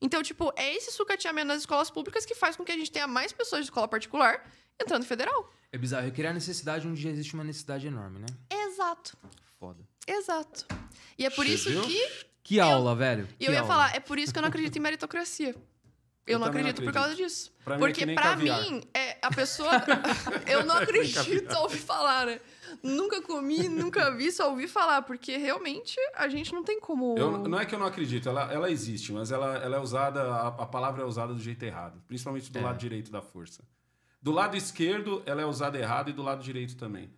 Então, 0.00 0.22
tipo, 0.22 0.52
é 0.56 0.74
esse 0.74 0.92
sucateamento 0.92 1.48
nas 1.48 1.60
escolas 1.60 1.90
públicas 1.90 2.24
que 2.24 2.34
faz 2.34 2.54
com 2.56 2.64
que 2.64 2.70
a 2.70 2.76
gente 2.76 2.90
tenha 2.92 3.06
mais 3.06 3.32
pessoas 3.32 3.62
de 3.62 3.66
escola 3.66 3.88
particular 3.88 4.48
entrando 4.80 5.02
em 5.02 5.06
federal. 5.06 5.52
É 5.72 5.78
bizarro. 5.78 6.06
Eu 6.06 6.12
queria 6.12 6.30
a 6.30 6.34
necessidade 6.34 6.86
onde 6.86 7.00
já 7.02 7.10
existe 7.10 7.34
uma 7.34 7.42
necessidade 7.42 7.86
enorme, 7.86 8.20
né? 8.20 8.26
Exato. 8.50 9.16
Foda. 9.58 9.82
Exato. 10.06 10.66
E 11.18 11.24
é 11.26 11.30
por 11.30 11.44
Você 11.46 11.52
isso 11.54 11.70
viu? 11.70 11.82
que. 11.82 12.08
Que 12.44 12.60
aula, 12.60 12.94
velho. 12.94 13.26
E 13.40 13.46
eu 13.46 13.52
ia 13.52 13.60
aula. 13.60 13.72
falar, 13.72 13.96
é 13.96 14.00
por 14.00 14.18
isso 14.18 14.30
que 14.32 14.38
eu 14.38 14.42
não 14.42 14.50
acredito 14.50 14.76
em 14.76 14.80
meritocracia. 14.80 15.48
Eu, 16.26 16.34
Eu 16.34 16.38
não 16.38 16.46
também 16.46 16.62
não 16.62 16.70
acredito, 16.70 16.84
por 16.84 16.92
causa 16.94 17.14
disso. 17.14 17.50
Pra 17.64 17.76
mim 17.76 17.82
é 17.82 17.86
Porque 17.86 18.00
que 18.00 18.06
nem 18.06 18.14
pra 18.14 18.24
caviar. 18.24 18.60
mim, 18.62 18.82
é, 18.92 19.16
a 19.22 19.30
pessoa. 19.30 19.70
eu 20.46 20.64
não 20.64 20.76
acredito, 20.76 21.50
só 21.52 21.62
ouvi 21.62 21.78
falar, 21.78 22.26
né? 22.26 22.40
Nunca 22.82 23.22
comi, 23.22 23.68
nunca 23.68 24.10
vi, 24.10 24.30
só 24.32 24.50
ouvi 24.50 24.66
falar. 24.68 25.02
Porque 25.02 25.36
realmente 25.36 25.96
a 26.14 26.28
gente 26.28 26.52
não 26.52 26.62
tem 26.62 26.80
como. 26.80 27.14
Eu, 27.18 27.38
não 27.48 27.58
é 27.58 27.64
que 27.66 27.74
eu 27.74 27.78
não 27.78 27.86
acredito, 27.86 28.28
ela, 28.28 28.52
ela 28.52 28.70
existe, 28.70 29.12
mas 29.12 29.30
ela, 29.30 29.56
ela 29.58 29.76
é 29.76 29.80
usada, 29.80 30.22
a, 30.22 30.48
a 30.48 30.66
palavra 30.66 31.02
é 31.02 31.06
usada 31.06 31.32
do 31.34 31.40
jeito 31.40 31.62
errado, 31.64 32.02
principalmente 32.06 32.50
do 32.52 32.58
É. 32.58 32.62
lado 32.62 32.78
direito 32.78 33.10
da 33.10 33.22
força. 33.22 33.62
Do 34.20 34.32
lado 34.32 34.56
esquerdo, 34.56 35.22
ela 35.26 35.42
é 35.42 35.44
usada 35.46 35.78
errado 35.78 36.08
e 36.10 36.12
do 36.12 36.22
lado 36.22 36.42
direito 36.42 36.76
também. 36.76 37.10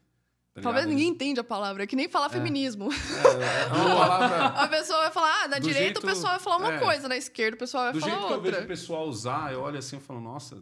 tá 0.55 0.61
Talvez 0.61 0.87
ninguém 0.87 1.09
entenda 1.09 1.41
a 1.43 1.45
palavra, 1.45 1.85
é 1.85 1.87
que 1.87 1.95
nem 1.95 2.09
falar 2.09 2.29
feminismo. 2.31 2.89
É, 2.93 3.63
é 3.63 3.73
uma 3.81 3.97
palavra. 3.97 4.47
A 4.65 4.69
pessoa 4.69 4.99
vai 5.03 5.11
falar, 5.13 5.45
ah, 5.45 5.49
na 5.49 5.59
Do 5.59 5.63
direita 5.63 5.85
jeito- 5.85 5.99
o 5.99 6.03
pessoal 6.07 6.33
vai 6.33 6.41
falar 6.41 6.57
uma 6.57 6.73
é. 6.75 6.79
coisa, 6.81 7.07
na 7.09 7.17
esquerda 7.17 7.55
o 7.55 7.59
pessoal 7.59 7.85
vai 7.85 7.93
Do 7.93 8.01
falar 8.01 8.13
jeito 8.13 8.27
que 8.27 8.33
eu 8.33 8.41
vejo 8.41 8.53
outra. 8.55 8.65
o 8.65 8.69
pessoal 8.69 9.07
usar, 9.09 9.53
eu 9.53 9.61
olho 9.61 9.79
assim 9.79 9.99
e 9.99 10.01
falo, 10.01 10.21
nossa, 10.21 10.57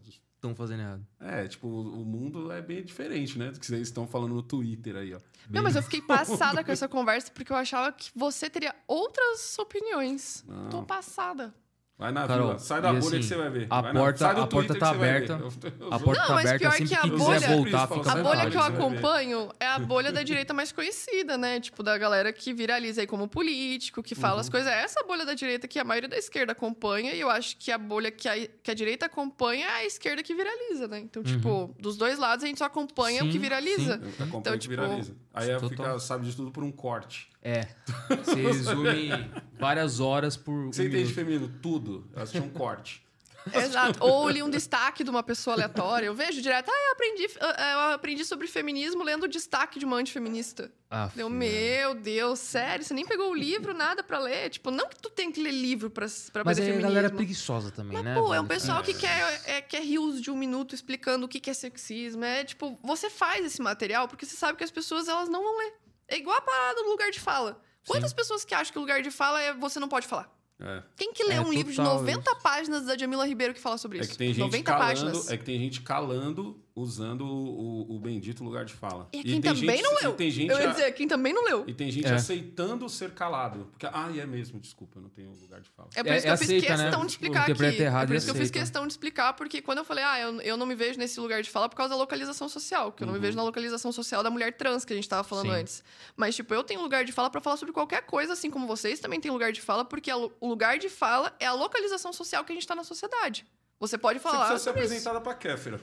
Estão 0.45 0.55
fazendo 0.55 0.81
errado. 0.81 1.07
é, 1.21 1.49
tipo, 1.49 1.67
o 1.67 2.05
mundo 2.05 2.53
é 2.53 2.61
bem 2.61 2.85
diferente, 2.85 3.39
né? 3.39 3.51
Do 3.51 3.59
que 3.59 3.65
vocês 3.65 3.81
estão 3.89 4.07
falando 4.07 4.35
no 4.35 4.43
Twitter 4.43 4.95
aí, 4.95 5.15
ó. 5.15 5.21
Não, 5.49 5.63
mas 5.63 5.75
eu 5.75 5.83
fiquei 5.83 6.03
passada 6.03 6.63
com 6.63 6.71
essa 6.71 6.87
conversa 6.87 7.31
porque 7.33 7.51
eu 7.51 7.57
achava 7.57 7.91
que 7.93 8.11
você 8.15 8.51
teria 8.51 8.75
outras 8.87 9.59
opiniões. 9.59 10.45
Não. 10.47 10.69
Tô 10.69 10.83
passada. 10.83 11.55
Vai 11.97 12.11
na 12.11 12.27
Carol, 12.27 12.47
vila, 12.49 12.59
sai 12.59 12.83
da 12.83 12.89
bolha 12.93 12.99
assim, 13.07 13.19
que 13.19 13.23
você 13.23 13.37
vai 13.37 13.51
ver. 13.51 13.67
a 13.71 13.81
Vai 13.81 13.93
na- 13.93 14.01
porta- 14.01 14.35
do 14.35 14.41
a 14.41 14.47
porta 14.49 14.75
tá 14.75 14.91
aberta. 14.91 15.35
A 15.37 15.99
porta 16.01 16.21
Não, 16.23 16.27
tá 16.27 16.35
mas 16.35 16.47
aberta 16.47 16.59
pior 16.59 16.71
sempre 16.73 16.85
que 16.85 16.89
que, 16.89 16.95
a 16.97 17.01
quiser 17.03 17.17
bolha- 17.17 17.41
voltar, 17.49 17.85
Isso, 17.85 17.95
fica 17.95 18.13
A 18.13 18.23
bolha 18.23 18.51
que 18.51 18.57
eu 18.57 18.63
acompanho 18.63 19.49
é 19.61 19.67
a 19.69 19.79
bolha 19.79 20.11
da 20.13 20.25
direita 20.25 20.53
mais 20.53 20.73
conhecida, 20.73 21.39
né? 21.39 21.61
Tipo, 21.61 21.85
da 21.85 21.97
galera 21.97 22.33
que 22.33 22.53
viraliza 22.53 23.01
aí 23.01 23.07
como 23.07 23.29
político, 23.29 24.03
que 24.03 24.17
fala 24.17 24.35
Uhum. 24.35 24.41
as 24.41 24.49
coisas. 24.49 24.69
É 24.73 24.83
essa 24.83 25.05
bolha 25.07 25.25
da 25.25 25.35
direita 25.35 25.69
que 25.69 25.79
a 25.79 25.85
maioria 25.85 26.09
da 26.09 26.17
esquerda 26.19 26.51
acompanha, 26.51 27.13
e 27.13 27.21
eu 27.21 27.31
acho 27.31 27.57
que 27.59 27.71
a 27.71 27.79
bolha 27.79 28.11
que 28.11 28.29
a, 28.29 28.45
que 28.45 28.71
a 28.73 28.75
direita 28.75 29.07
acompanha 29.07 29.65
é 29.65 29.71
a 29.71 29.85
esquerda 29.87 30.21
que 30.21 30.35
viraliza, 30.35 30.89
né? 30.89 30.99
Então, 30.99 31.23
tipo, 31.23 31.73
dos 31.79 31.97
dois 31.97 32.19
lados 32.19 32.43
a 32.45 32.49
gente 32.49 32.59
só 32.59 32.65
acompanha 32.65 33.23
o 33.23 33.27
que 33.29 33.35
Sim, 33.35 33.39
viraliza. 33.39 33.95
Acompanho 33.95 34.39
Então, 34.41 34.53
que 34.55 34.59
tipo, 34.59 34.75
viraliza. 34.75 35.15
Aí 35.33 35.47
total. 35.55 35.69
fica, 35.69 35.99
sabe 36.01 36.27
de 36.27 36.35
tudo 36.35 36.51
por 36.51 36.65
um 36.65 36.73
corte. 36.73 37.29
É. 37.47 37.67
Você 38.25 38.37
resume 38.37 39.11
várias 39.61 40.01
horas 40.01 40.35
por. 40.37 40.55
Você 40.73 40.83
um 40.83 40.87
entende 40.87 40.97
minuto. 40.97 41.15
feminino? 41.15 41.49
Tudo. 41.85 42.09
Eu 42.15 42.23
assisti 42.23 42.41
um 42.41 42.51
corte. 42.51 43.05
Exato. 43.53 44.03
Ou 44.03 44.27
li 44.31 44.43
um 44.43 44.49
destaque 44.49 45.05
de 45.05 45.11
uma 45.11 45.23
pessoa 45.23 45.55
aleatória. 45.55 46.07
Eu 46.07 46.15
vejo 46.15 46.41
direto, 46.41 46.71
ah, 46.71 46.87
eu 46.87 46.93
aprendi, 46.93 47.29
eu 47.39 47.81
aprendi 47.93 48.25
sobre 48.25 48.47
feminismo 48.47 49.03
lendo 49.05 49.25
o 49.25 49.29
destaque 49.29 49.79
de 49.79 49.85
uma 49.85 49.97
antifeminista. 49.99 50.73
Ah, 50.91 51.11
Deu, 51.15 51.27
filho. 51.27 51.39
meu 51.39 51.95
Deus, 51.95 52.39
sério? 52.39 52.83
Você 52.83 52.95
nem 52.95 53.05
pegou 53.05 53.31
o 53.31 53.35
livro, 53.35 53.75
nada 53.75 54.03
pra 54.03 54.19
ler? 54.19 54.49
Tipo, 54.49 54.71
não 54.71 54.89
que 54.89 54.99
tu 54.99 55.11
tem 55.11 55.31
que 55.31 55.43
ler 55.43 55.51
livro 55.51 55.91
pra, 55.91 56.07
pra 56.33 56.43
Mas 56.43 56.57
fazer 56.57 56.63
aí 56.63 56.69
a 56.69 56.73
feminismo. 56.73 56.89
galera 56.89 57.07
é 57.09 57.11
preguiçosa 57.11 57.71
também, 57.71 57.97
Mas, 57.99 58.05
né? 58.07 58.15
pô, 58.15 58.33
é 58.33 58.41
um 58.41 58.47
pessoal 58.47 58.83
que 58.83 58.95
quer, 58.95 59.43
é, 59.45 59.61
quer 59.61 59.83
rios 59.83 60.23
de 60.23 60.31
um 60.31 60.37
minuto 60.37 60.75
explicando 60.75 61.27
o 61.27 61.29
que, 61.29 61.39
que 61.39 61.51
é 61.51 61.55
sexismo. 61.55 62.25
É 62.25 62.45
tipo, 62.45 62.79
você 62.83 63.11
faz 63.11 63.45
esse 63.45 63.61
material 63.61 64.09
porque 64.09 64.25
você 64.25 64.37
sabe 64.37 64.57
que 64.57 64.65
as 64.65 64.71
pessoas 64.71 65.07
elas 65.07 65.29
não 65.29 65.43
vão 65.43 65.59
ler. 65.59 65.75
É 66.09 66.17
igual 66.17 66.39
a 66.39 66.41
parada 66.41 66.83
do 66.83 66.89
lugar 66.89 67.11
de 67.11 67.21
fala. 67.21 67.61
Quantas 67.87 68.15
pessoas 68.15 68.43
que 68.43 68.55
acham 68.55 68.73
que 68.73 68.79
o 68.79 68.81
lugar 68.81 69.03
de 69.03 69.11
fala 69.11 69.39
é 69.43 69.53
você 69.53 69.79
não 69.79 69.89
pode 69.89 70.07
falar? 70.07 70.33
É. 70.61 70.83
Quem 70.97 71.13
que 71.13 71.25
lê 71.25 71.35
É, 71.35 71.41
um 71.41 71.53
livro 71.53 71.71
de 71.73 71.77
total 71.77 71.97
90 72.01 72.35
páginas 72.37 72.87
da 72.87 72.97
Jamila 72.97 73.27
Ribeiro 73.27 73.53
que 73.53 73.61
fala 73.61 73.77
sobre 73.77 73.99
É 73.99 74.03
isso? 74.03 74.13
que 74.13 74.19
tem 74.19 74.29
gente 74.29 74.39
90 74.41 74.63
calando, 74.73 74.87
páginas. 74.87 75.31
é 75.31 75.37
que 75.37 75.45
tem 75.45 75.59
gente 75.59 75.81
calando 75.83 76.64
usando 76.77 77.25
o, 77.25 77.95
o, 77.95 77.99
bendito 78.01 78.43
lugar 78.43 78.65
de 78.65 78.75
fala. 78.75 79.09
E 79.13 79.23
quem 79.23 79.41
tem 79.41 79.55
também 79.55 79.77
gente, 79.77 79.83
não 79.85 79.93
e 79.99 80.03
leu. 80.03 80.13
tem 80.15 80.31
gente 80.31 80.51
Eu 80.51 80.59
ia 80.59 80.69
a- 80.69 80.73
dizer, 80.73 80.93
quem 80.93 81.07
também 81.07 81.33
não 81.33 81.45
leu. 81.45 81.65
E 81.69 81.73
tem 81.73 81.89
gente 81.91 82.07
É. 82.09 82.15
aceitando 82.15 82.89
ser 82.89 83.13
calado. 83.13 83.67
Porque, 83.71 83.87
ah, 83.87 84.11
é 84.17 84.27
mesmo, 84.27 84.59
desculpa, 84.59 84.99
eu 84.99 85.03
não 85.03 85.09
tenho 85.09 85.31
lugar 85.41 85.61
de 85.61 85.71
fala. 85.71 85.89
É 85.95 86.03
por 86.03 86.11
É- 86.13 86.17
isso 86.17 86.23
que 86.25 86.31
é 86.31 86.33
eu 86.33 86.37
fiz 86.39 86.49
aceita, 86.49 86.77
né? 86.77 86.83
questão 86.85 87.01
de 87.07 87.13
explicar 87.13 87.43
aqui. 87.49 87.53
Errado 87.83 88.03
é 88.05 88.07
por 88.07 88.15
e 88.15 88.17
isso 88.17 88.27
que 88.27 88.31
eu 88.31 88.35
fiz 88.35 88.43
aceita. 88.43 88.59
questão 88.59 88.87
de 88.89 88.93
explicar, 88.93 89.33
porque 89.35 89.63
quando 89.63 89.79
eu 89.79 89.85
falei, 89.85 90.03
ah, 90.03 90.19
eu, 90.21 90.41
eu 90.41 90.57
não 90.57 90.67
me 90.67 90.75
vejo 90.75 90.99
nesse 90.99 91.21
lugar 91.21 91.43
de 91.43 91.49
fala 91.51 91.69
por 91.69 91.77
causa 91.77 91.91
da 91.95 91.97
localização 91.97 92.49
social, 92.49 92.91
que 92.91 93.05
eu 93.05 93.07
não 93.07 93.15
me 93.15 93.21
vejo 93.21 93.37
na 93.37 93.45
localização 93.45 93.93
social 93.93 94.23
da 94.25 94.31
mulher 94.31 94.53
trans 94.57 94.85
que 94.85 94.93
a 94.93 94.97
gente 94.97 95.09
tava 95.09 95.23
falando 95.23 95.47
Sim. 95.51 95.61
antes. 95.61 95.85
Mas, 96.17 96.35
tipo, 96.35 96.53
eu 96.53 96.65
tenho 96.65 96.81
lugar 96.83 97.05
de 97.05 97.13
fala 97.13 97.31
pra 97.31 97.41
falar 97.41 97.57
sobre 97.57 97.73
qualquer 97.73 98.03
coisa, 98.03 98.33
assim 98.33 98.51
como 98.51 98.67
vocês 98.67 98.99
também 98.99 99.21
têm 99.21 99.31
lugar 99.31 99.53
de 99.53 99.61
fala, 99.61 99.85
porque 99.85 100.11
a 100.11 100.17
o 100.17 100.33
lugar 100.49 100.77
de 100.79 100.89
fala 100.89 101.33
é 101.39 101.47
a 101.47 101.53
localização 101.53 102.13
social 102.13 102.45
que 102.45 102.51
a 102.51 102.55
gente 102.57 102.67
tá 102.67 102.75
na 102.75 102.83
sociedade. 102.85 103.47
Você 103.81 103.99
pode 103.99 104.19
Você 104.19 104.23
falar 104.23 104.47
precisa 104.47 104.59
ser 104.65 104.71
apresentada 104.71 105.21
pra 105.21 105.35
Kéfera. 105.35 105.81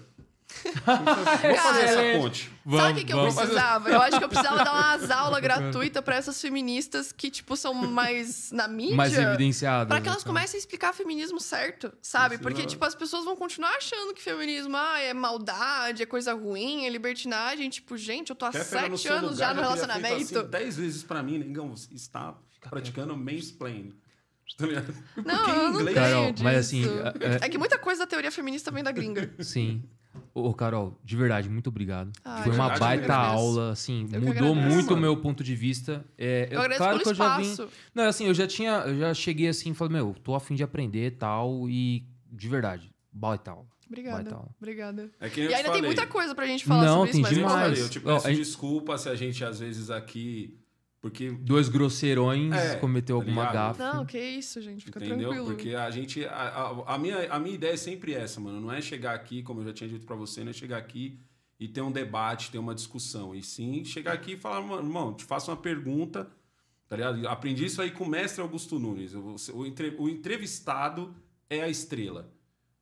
Vamos 0.86 1.60
fazer 1.62 1.82
essa 1.84 2.20
ponte. 2.20 2.52
Sabe 2.70 2.92
o 2.92 2.96
que, 2.96 3.06
que 3.06 3.14
eu 3.14 3.18
Vamos. 3.18 3.36
precisava? 3.36 3.90
Eu 3.90 4.02
acho 4.02 4.18
que 4.20 4.24
eu 4.24 4.30
precisava 4.30 4.64
dar 4.64 4.74
umas 4.74 5.10
aulas 5.12 5.42
gratuitas 5.42 6.04
pra 6.04 6.16
essas 6.16 6.40
feministas 6.40 7.12
que, 7.12 7.32
tipo, 7.32 7.56
são 7.58 7.74
mais 7.74 8.52
na 8.52 8.68
mídia. 8.68 8.96
Mais 8.96 9.18
evidenciado. 9.18 9.88
Pra 9.88 10.00
que 10.02 10.08
elas 10.08 10.24
comecem 10.24 10.58
a 10.58 10.60
explicar 10.60 10.94
feminismo 10.94 11.40
certo, 11.40 11.92
sabe? 12.02 12.38
Porque, 12.38 12.66
tipo, 12.66 12.84
as 12.86 12.94
pessoas 12.96 13.26
vão 13.26 13.36
continuar 13.36 13.76
achando 13.76 14.14
que 14.14 14.22
feminismo 14.22 14.76
ah, 14.78 15.00
é 15.00 15.14
maldade, 15.14 16.04
é 16.04 16.06
coisa 16.06 16.34
ruim, 16.34 16.86
é 16.86 16.90
libertinagem. 16.90 17.70
Tipo, 17.70 17.98
gente, 17.98 18.30
eu 18.30 18.36
tô 18.36 18.46
há 18.46 18.52
no 18.52 18.64
sete 18.64 19.08
anos 19.08 19.32
lugar 19.32 19.36
já 19.38 19.48
no 19.54 19.62
feito 19.62 19.62
relacionamento. 19.62 20.40
Assim, 20.40 20.48
dez 20.50 20.78
vezes 20.78 21.04
pra 21.04 21.24
mim, 21.24 21.38
negão, 21.40 21.70
você 21.76 21.94
está 21.94 22.36
praticando 22.70 23.16
mansplaining. 23.18 23.94
Tá? 24.58 24.66
Não, 25.26 25.48
eu 25.50 25.56
não 25.72 25.80
inglês- 25.82 25.86
tenho 25.86 25.94
Carol, 25.96 26.34
mas 26.42 26.58
assim, 26.58 26.82
disso. 26.82 26.94
é- 27.42 27.46
É 27.46 27.50
que 27.50 27.58
muita 27.58 27.78
coisa 27.80 28.02
da 28.02 28.08
teoria 28.08 28.32
feminista 28.32 28.70
vem 28.70 28.84
da 28.84 28.92
gringa. 28.92 29.34
Sim. 29.40 29.82
Ô, 30.34 30.54
Carol, 30.54 30.98
de 31.04 31.16
verdade, 31.16 31.50
muito 31.50 31.68
obrigado. 31.68 32.12
Ai, 32.24 32.44
Foi 32.44 32.54
uma 32.54 32.70
verdade, 32.70 32.80
baita 32.80 33.14
eu 33.14 33.20
aula, 33.20 33.72
assim, 33.72 34.08
Eu 34.12 34.22
mudou 34.22 34.52
agradeço, 34.52 34.76
muito 34.76 34.94
o 34.94 34.98
meu 34.98 35.18
ponto 35.18 35.44
de 35.44 35.56
vista. 35.56 36.06
É, 36.18 36.48
Eu 36.52 36.60
agradeço 36.60 36.78
claro 36.80 36.92
pelo 37.00 37.04
que 37.04 37.10
eu 37.10 37.16
já 37.16 37.38
vim. 37.38 37.70
Não, 37.96 38.04
assim, 38.06 38.26
eu 38.28 38.34
já 38.34 38.48
tinha, 38.48 38.72
eu 38.88 38.98
já 39.00 39.14
cheguei 39.14 39.48
assim 39.50 39.72
e 39.72 39.74
falei, 39.74 39.94
meu, 39.94 40.16
tô 40.24 40.36
afim 40.36 40.56
de 40.56 40.64
aprender 40.64 41.08
e 41.08 41.12
tal, 41.12 41.70
e 41.70 42.06
de 42.32 42.48
verdade, 42.48 42.94
baita 43.12 43.52
aula. 43.52 43.66
Obrigada. 43.88 44.16
Baita 44.24 44.36
aula. 44.36 44.50
Obrigada. 44.58 45.12
É 45.20 45.26
eu 45.26 45.30
E 45.30 45.32
te 45.32 45.40
ainda 45.42 45.56
tem 45.56 45.64
falei. 45.66 45.82
muita 45.82 46.08
coisa 46.08 46.34
pra 46.34 46.46
gente 46.48 46.64
falar 46.64 46.86
Não, 46.86 47.06
sobre 47.06 47.10
isso, 47.10 47.14
tem 47.14 47.22
mas 47.24 47.32
Eu, 47.32 47.38
demais. 47.38 47.62
falei, 47.68 47.82
eu 47.84 47.90
te 47.90 48.00
Ó, 48.00 48.02
peço 48.14 48.28
gente- 48.30 48.38
desculpa 48.38 48.98
se 48.98 49.10
a 49.10 49.16
gente, 49.16 49.44
às 49.44 49.60
vezes, 49.60 49.90
aqui... 49.90 50.58
Porque 51.02 51.32
Dois 51.32 51.68
grosseirões, 51.68 52.54
É, 52.54 52.76
cometeu 52.76 53.18
tá 53.18 53.24
alguma 53.24 53.52
gafe. 53.52 53.80
Não, 53.80 54.06
que 54.06 54.20
isso, 54.20 54.62
gente. 54.62 54.86
Fica 54.86 55.00
Entendeu? 55.04 55.30
tranquilo. 55.32 55.46
Porque 55.48 55.74
a 55.74 55.90
gente. 55.90 56.24
A, 56.26 56.32
a- 56.32 56.94
a 56.94 56.98
minha, 57.00 57.28
a 57.34 57.40
minha 57.40 57.56
ideia 57.56 57.74
é 57.74 57.78
sempre 57.78 58.14
essa, 58.14 58.40
mano. 58.40 58.62
Não 58.62 58.72
é 58.72 58.80
chegar 58.82 59.16
aqui, 59.16 59.42
como 59.42 59.62
eu 59.62 59.66
já 59.66 59.74
tinha 59.74 59.90
dito 59.90 60.06
pra 60.06 60.16
você, 60.16 60.44
não 60.44 60.52
é 60.52 60.54
chegar 60.54 60.78
aqui 60.78 61.20
e 61.60 61.68
ter 61.68 61.82
um 61.82 61.92
debate, 61.92 62.52
ter 62.52 62.60
uma 62.60 62.76
discussão. 62.76 63.34
E 63.34 63.42
sim 63.42 63.84
chegar 63.84 64.14
aqui 64.14 64.34
e 64.34 64.38
falar, 64.38 64.62
mano, 64.62 64.88
irmão, 64.88 65.14
te 65.14 65.26
faço 65.26 65.50
uma 65.50 65.58
pergunta, 65.58 66.30
tá 66.88 66.96
ligado? 66.96 67.28
Aprendi 67.28 67.66
isso 67.66 67.82
aí 67.82 67.90
com 67.90 68.04
o 68.04 68.10
mestre 68.10 68.40
Augusto 68.42 68.78
Nunes. 68.78 69.16
O, 69.16 69.36
o, 69.56 69.66
entre- 69.66 69.96
o 69.98 70.08
entrevistado 70.08 71.16
é 71.50 71.62
a 71.64 71.68
estrela. 71.68 72.32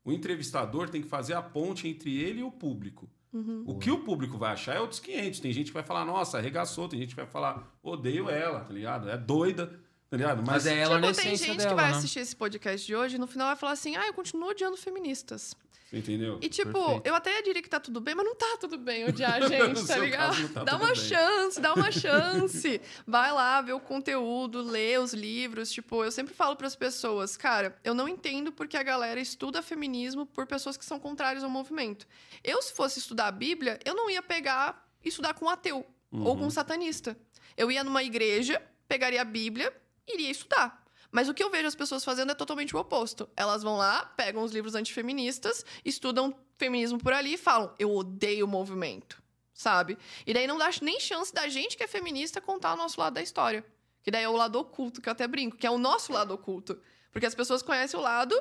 O 0.04 0.12
entrevistador 0.12 0.90
tem 0.90 1.02
que 1.02 1.08
fazer 1.08 1.34
a 1.36 1.42
ponte 1.42 1.88
entre 1.88 2.18
ele 2.22 2.40
e 2.42 2.44
o 2.44 2.52
público. 2.52 3.10
Uhum. 3.32 3.64
O 3.66 3.78
que 3.78 3.92
o 3.92 4.00
público 4.00 4.38
vai 4.38 4.54
achar 4.54 4.76
é 4.76 4.80
outros 4.80 5.00
500. 5.00 5.40
Tem 5.40 5.54
gente 5.54 5.68
que 5.68 5.74
vai 5.74 5.84
falar, 5.84 6.04
nossa, 6.06 6.38
arregaçou. 6.38 6.88
Tem 6.90 7.00
gente 7.00 7.10
que 7.10 7.16
vai 7.16 7.28
falar, 7.28 7.72
odeio 7.84 8.30
ela, 8.30 8.62
tá 8.62 8.74
ligado? 8.74 9.10
É 9.10 9.18
doida, 9.18 9.80
tá 10.10 10.18
ligado? 10.18 10.44
Mas 10.46 10.66
é 10.66 10.80
ela 10.80 11.00
na 11.00 11.12
Tipo, 11.12 11.22
tem 11.22 11.34
essência 11.34 11.54
gente 11.54 11.58
dela, 11.58 11.70
que 11.70 11.76
vai 11.76 11.92
né? 11.92 11.98
assistir 11.98 12.20
esse 12.20 12.36
podcast 12.36 12.86
de 12.86 12.96
hoje 12.96 13.16
e 13.16 13.20
no 13.20 13.28
final 13.28 13.48
vai 13.48 13.56
falar 13.56 13.74
assim: 13.74 13.96
ah, 13.96 14.08
eu 14.08 14.14
continuo 14.14 14.50
odiando 14.50 14.78
feministas. 14.78 15.56
Você 15.90 15.98
entendeu? 15.98 16.38
E, 16.40 16.48
tipo, 16.48 16.72
Perfeito. 16.72 17.08
eu 17.08 17.16
até 17.16 17.42
diria 17.42 17.64
que 17.64 17.70
tá 17.70 17.80
tudo 17.80 18.00
bem, 18.00 18.14
mas 18.14 18.24
não 18.24 18.36
tá 18.36 18.58
tudo 18.60 18.78
bem 18.78 19.06
odiar 19.06 19.42
a 19.42 19.42
gente, 19.50 19.88
tá 19.88 19.98
ligado? 19.98 20.50
tá 20.54 20.64
dá 20.64 20.76
uma 20.76 20.86
bem. 20.88 20.96
chance, 20.96 21.60
dá 21.60 21.74
uma 21.74 21.90
chance. 21.92 22.80
Vai 23.08 23.32
lá 23.32 23.60
ver 23.62 23.74
o 23.74 23.80
conteúdo, 23.80 24.62
lê 24.62 25.00
os 25.00 25.14
livros. 25.14 25.72
Tipo, 25.72 26.04
eu 26.04 26.12
sempre 26.12 26.36
falo 26.36 26.56
pras 26.56 26.76
pessoas, 26.76 27.36
cara, 27.36 27.76
eu 27.84 27.96
não 27.96 28.08
entendo 28.08 28.52
porque 28.52 28.78
a 28.78 28.84
galera 28.84 29.20
estuda 29.20 29.64
feminismo 29.64 30.28
por 30.28 30.46
pessoas 30.46 30.78
que 30.78 30.86
são 30.86 31.00
contrárias 31.00 31.44
ao 31.44 31.50
movimento. 31.50 32.08
Eu, 32.44 32.62
se 32.62 32.72
fosse 32.74 33.00
estudar 33.00 33.26
a 33.28 33.32
Bíblia, 33.32 33.80
eu 33.84 33.96
não 33.96 34.12
ia 34.12 34.22
pegar 34.22 34.88
e 35.04 35.10
estudar 35.10 35.34
com 35.34 35.46
um 35.46 35.50
ateu 35.50 35.84
ou 36.12 36.38
com 36.38 36.46
um 36.46 36.50
satanista. 36.52 37.18
Eu 37.58 37.72
ia 37.72 37.84
numa 37.84 38.04
igreja, 38.04 38.62
pegaria 38.88 39.22
a 39.22 39.26
Bíblia 39.26 39.74
e 40.08 40.14
iria 40.14 40.30
estudar. 40.30 40.79
Mas 41.12 41.28
o 41.28 41.34
que 41.34 41.44
eu 41.44 41.50
vejo 41.50 41.68
as 41.68 41.76
pessoas 41.76 42.04
fazendo 42.04 42.32
é 42.32 42.36
totalmente 42.36 42.76
o 42.76 42.80
oposto. 42.80 43.30
Elas 43.36 43.64
vão 43.64 43.78
lá, 43.78 44.06
pegam 44.06 44.44
os 44.44 44.52
livros 44.52 44.76
antifeministas, 44.76 45.66
estudam 45.84 46.36
feminismo 46.58 47.00
por 47.00 47.14
ali 47.14 47.34
e 47.34 47.38
falam: 47.38 47.74
eu 47.80 47.92
odeio 47.96 48.46
o 48.46 48.48
movimento, 48.48 49.22
sabe? 49.54 49.98
E 50.26 50.34
daí 50.34 50.46
não 50.46 50.58
dá 50.58 50.70
nem 50.82 51.00
chance 51.00 51.34
da 51.34 51.48
gente 51.48 51.76
que 51.76 51.84
é 51.84 51.88
feminista 51.88 52.40
contar 52.40 52.74
o 52.74 52.78
nosso 52.78 53.00
lado 53.00 53.14
da 53.14 53.22
história. 53.22 53.66
Que 54.02 54.12
daí 54.12 54.24
é 54.24 54.30
o 54.30 54.36
lado 54.36 54.58
oculto, 54.58 55.02
que 55.02 55.10
eu 55.10 55.12
até 55.12 55.28
brinco, 55.28 55.58
que 55.58 55.68
é 55.68 55.72
o 55.72 55.78
nosso 55.78 56.14
lado 56.14 56.34
oculto. 56.34 56.80
Porque 57.12 57.26
as 57.26 57.36
pessoas 57.36 57.62
conhecem 57.62 58.00
o 58.00 58.04
lado 58.04 58.40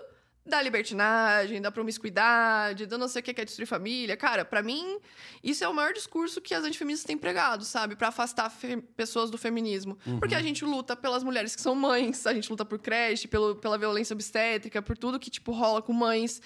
da 0.49 0.61
libertinagem, 0.61 1.61
da 1.61 1.71
promiscuidade, 1.71 2.87
da 2.87 2.99
não 2.99 3.07
sei 3.07 3.21
o 3.21 3.23
que 3.23 3.35
que 3.35 3.41
é 3.41 3.45
destruir 3.45 3.67
família. 3.67 4.17
Cara, 4.17 4.45
pra 4.45 4.63
mim, 4.63 4.99
isso 5.45 5.63
é 5.63 5.69
o 5.69 5.75
maior 5.75 5.93
discurso 5.93 6.41
que 6.41 6.55
as 6.55 6.65
antifeministas 6.65 7.07
têm 7.07 7.17
pregado, 7.17 7.65
sabe? 7.65 7.95
Pra 7.95 8.09
afastar 8.09 8.53
pessoas 8.97 9.31
do 9.31 9.39
feminismo. 9.39 9.99
Porque 10.19 10.35
a 10.35 10.43
gente 10.43 10.65
luta 10.65 10.97
pelas 10.97 11.23
mulheres 11.23 11.55
que 11.55 11.63
são 11.63 11.75
mães, 11.75 12.27
a 12.27 12.35
gente 12.35 12.51
luta 12.51 12.65
por 12.65 12.79
creche, 12.79 13.29
pelo, 13.29 13.57
pela 13.57 13.79
violência 13.79 14.15
obstétrica, 14.15 14.83
por 14.83 14.97
tudo 14.97 15.19
que, 15.19 15.31
tipo, 15.31 15.53
rola 15.53 15.81
com 15.81 15.93
mães. 15.93 16.41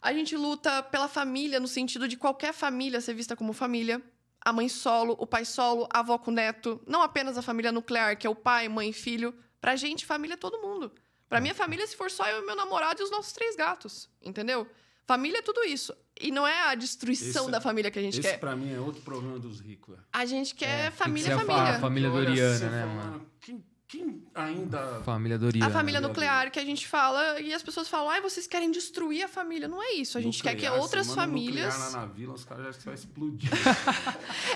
A 0.00 0.12
gente 0.12 0.36
luta 0.36 0.82
pela 0.82 1.08
família, 1.08 1.58
no 1.58 1.66
sentido 1.66 2.06
de 2.06 2.16
qualquer 2.16 2.52
família 2.52 3.00
ser 3.00 3.14
vista 3.14 3.34
como 3.34 3.52
família. 3.52 4.00
A 4.40 4.52
mãe 4.52 4.68
solo, 4.68 5.16
o 5.18 5.26
pai 5.26 5.44
solo, 5.44 5.88
a 5.92 5.98
avó 5.98 6.16
com 6.16 6.30
neto. 6.30 6.80
Não 6.86 7.02
apenas 7.02 7.36
a 7.36 7.42
família 7.42 7.72
nuclear, 7.72 8.16
que 8.16 8.26
é 8.26 8.30
o 8.30 8.34
pai, 8.34 8.68
mãe 8.68 8.90
e 8.90 8.92
filho. 8.92 9.34
Pra 9.60 9.74
gente, 9.74 10.06
família 10.06 10.34
é 10.34 10.36
todo 10.36 10.60
mundo. 10.60 10.92
Pra 11.28 11.40
minha 11.40 11.54
família, 11.54 11.86
se 11.86 11.94
for 11.96 12.10
só 12.10 12.26
eu 12.26 12.42
e 12.42 12.46
meu 12.46 12.56
namorado 12.56 13.00
e 13.00 13.04
os 13.04 13.10
nossos 13.10 13.32
três 13.32 13.54
gatos. 13.56 14.08
Entendeu? 14.22 14.66
Família 15.06 15.38
é 15.38 15.42
tudo 15.42 15.62
isso. 15.64 15.94
E 16.20 16.30
não 16.30 16.46
é 16.46 16.68
a 16.68 16.74
destruição 16.74 17.44
Esse- 17.44 17.52
da 17.52 17.60
família 17.60 17.90
que 17.90 17.98
a 17.98 18.02
gente 18.02 18.18
Esse, 18.20 18.28
quer. 18.28 18.38
pra 18.38 18.54
mim, 18.56 18.74
é 18.74 18.80
outro 18.80 19.00
problema 19.02 19.38
dos 19.38 19.60
ricos. 19.60 19.96
A 20.12 20.24
gente 20.26 20.54
quer 20.54 20.90
que 20.90 20.96
família, 20.98 21.38
fa- 21.38 21.44
família. 21.44 21.76
a 21.76 21.80
família 21.80 22.10
Doriana, 22.10 22.70
né, 22.70 22.84
mano? 22.86 23.30
Quem, 23.40 23.64
quem 23.88 24.22
ainda... 24.34 25.00
Família 25.02 25.38
Doriana. 25.38 25.66
A 25.66 25.70
família 25.70 25.98
né? 25.98 26.06
nuclear 26.06 26.50
que 26.50 26.58
a 26.58 26.64
gente 26.64 26.86
fala 26.86 27.40
e 27.40 27.54
as 27.54 27.62
pessoas 27.62 27.88
falam, 27.88 28.10
ai, 28.10 28.20
vocês 28.20 28.46
querem 28.46 28.70
destruir 28.70 29.22
a 29.22 29.28
família. 29.28 29.66
Não 29.66 29.82
é 29.82 29.92
isso. 29.92 30.18
A 30.18 30.20
gente 30.20 30.42
quer 30.42 30.54
que 30.54 30.66
Nuclear, 30.66 30.82
outras 30.82 31.14
famílias. 31.14 31.74
nuclear 31.74 31.92
lá 31.92 32.06
na 32.06 32.12
vila, 32.12 32.34
os 32.34 32.44
caras 32.44 32.64
já 32.64 32.68
acham 32.68 32.80
que 32.80 32.86
vai 32.86 32.94
explodir. 32.94 33.50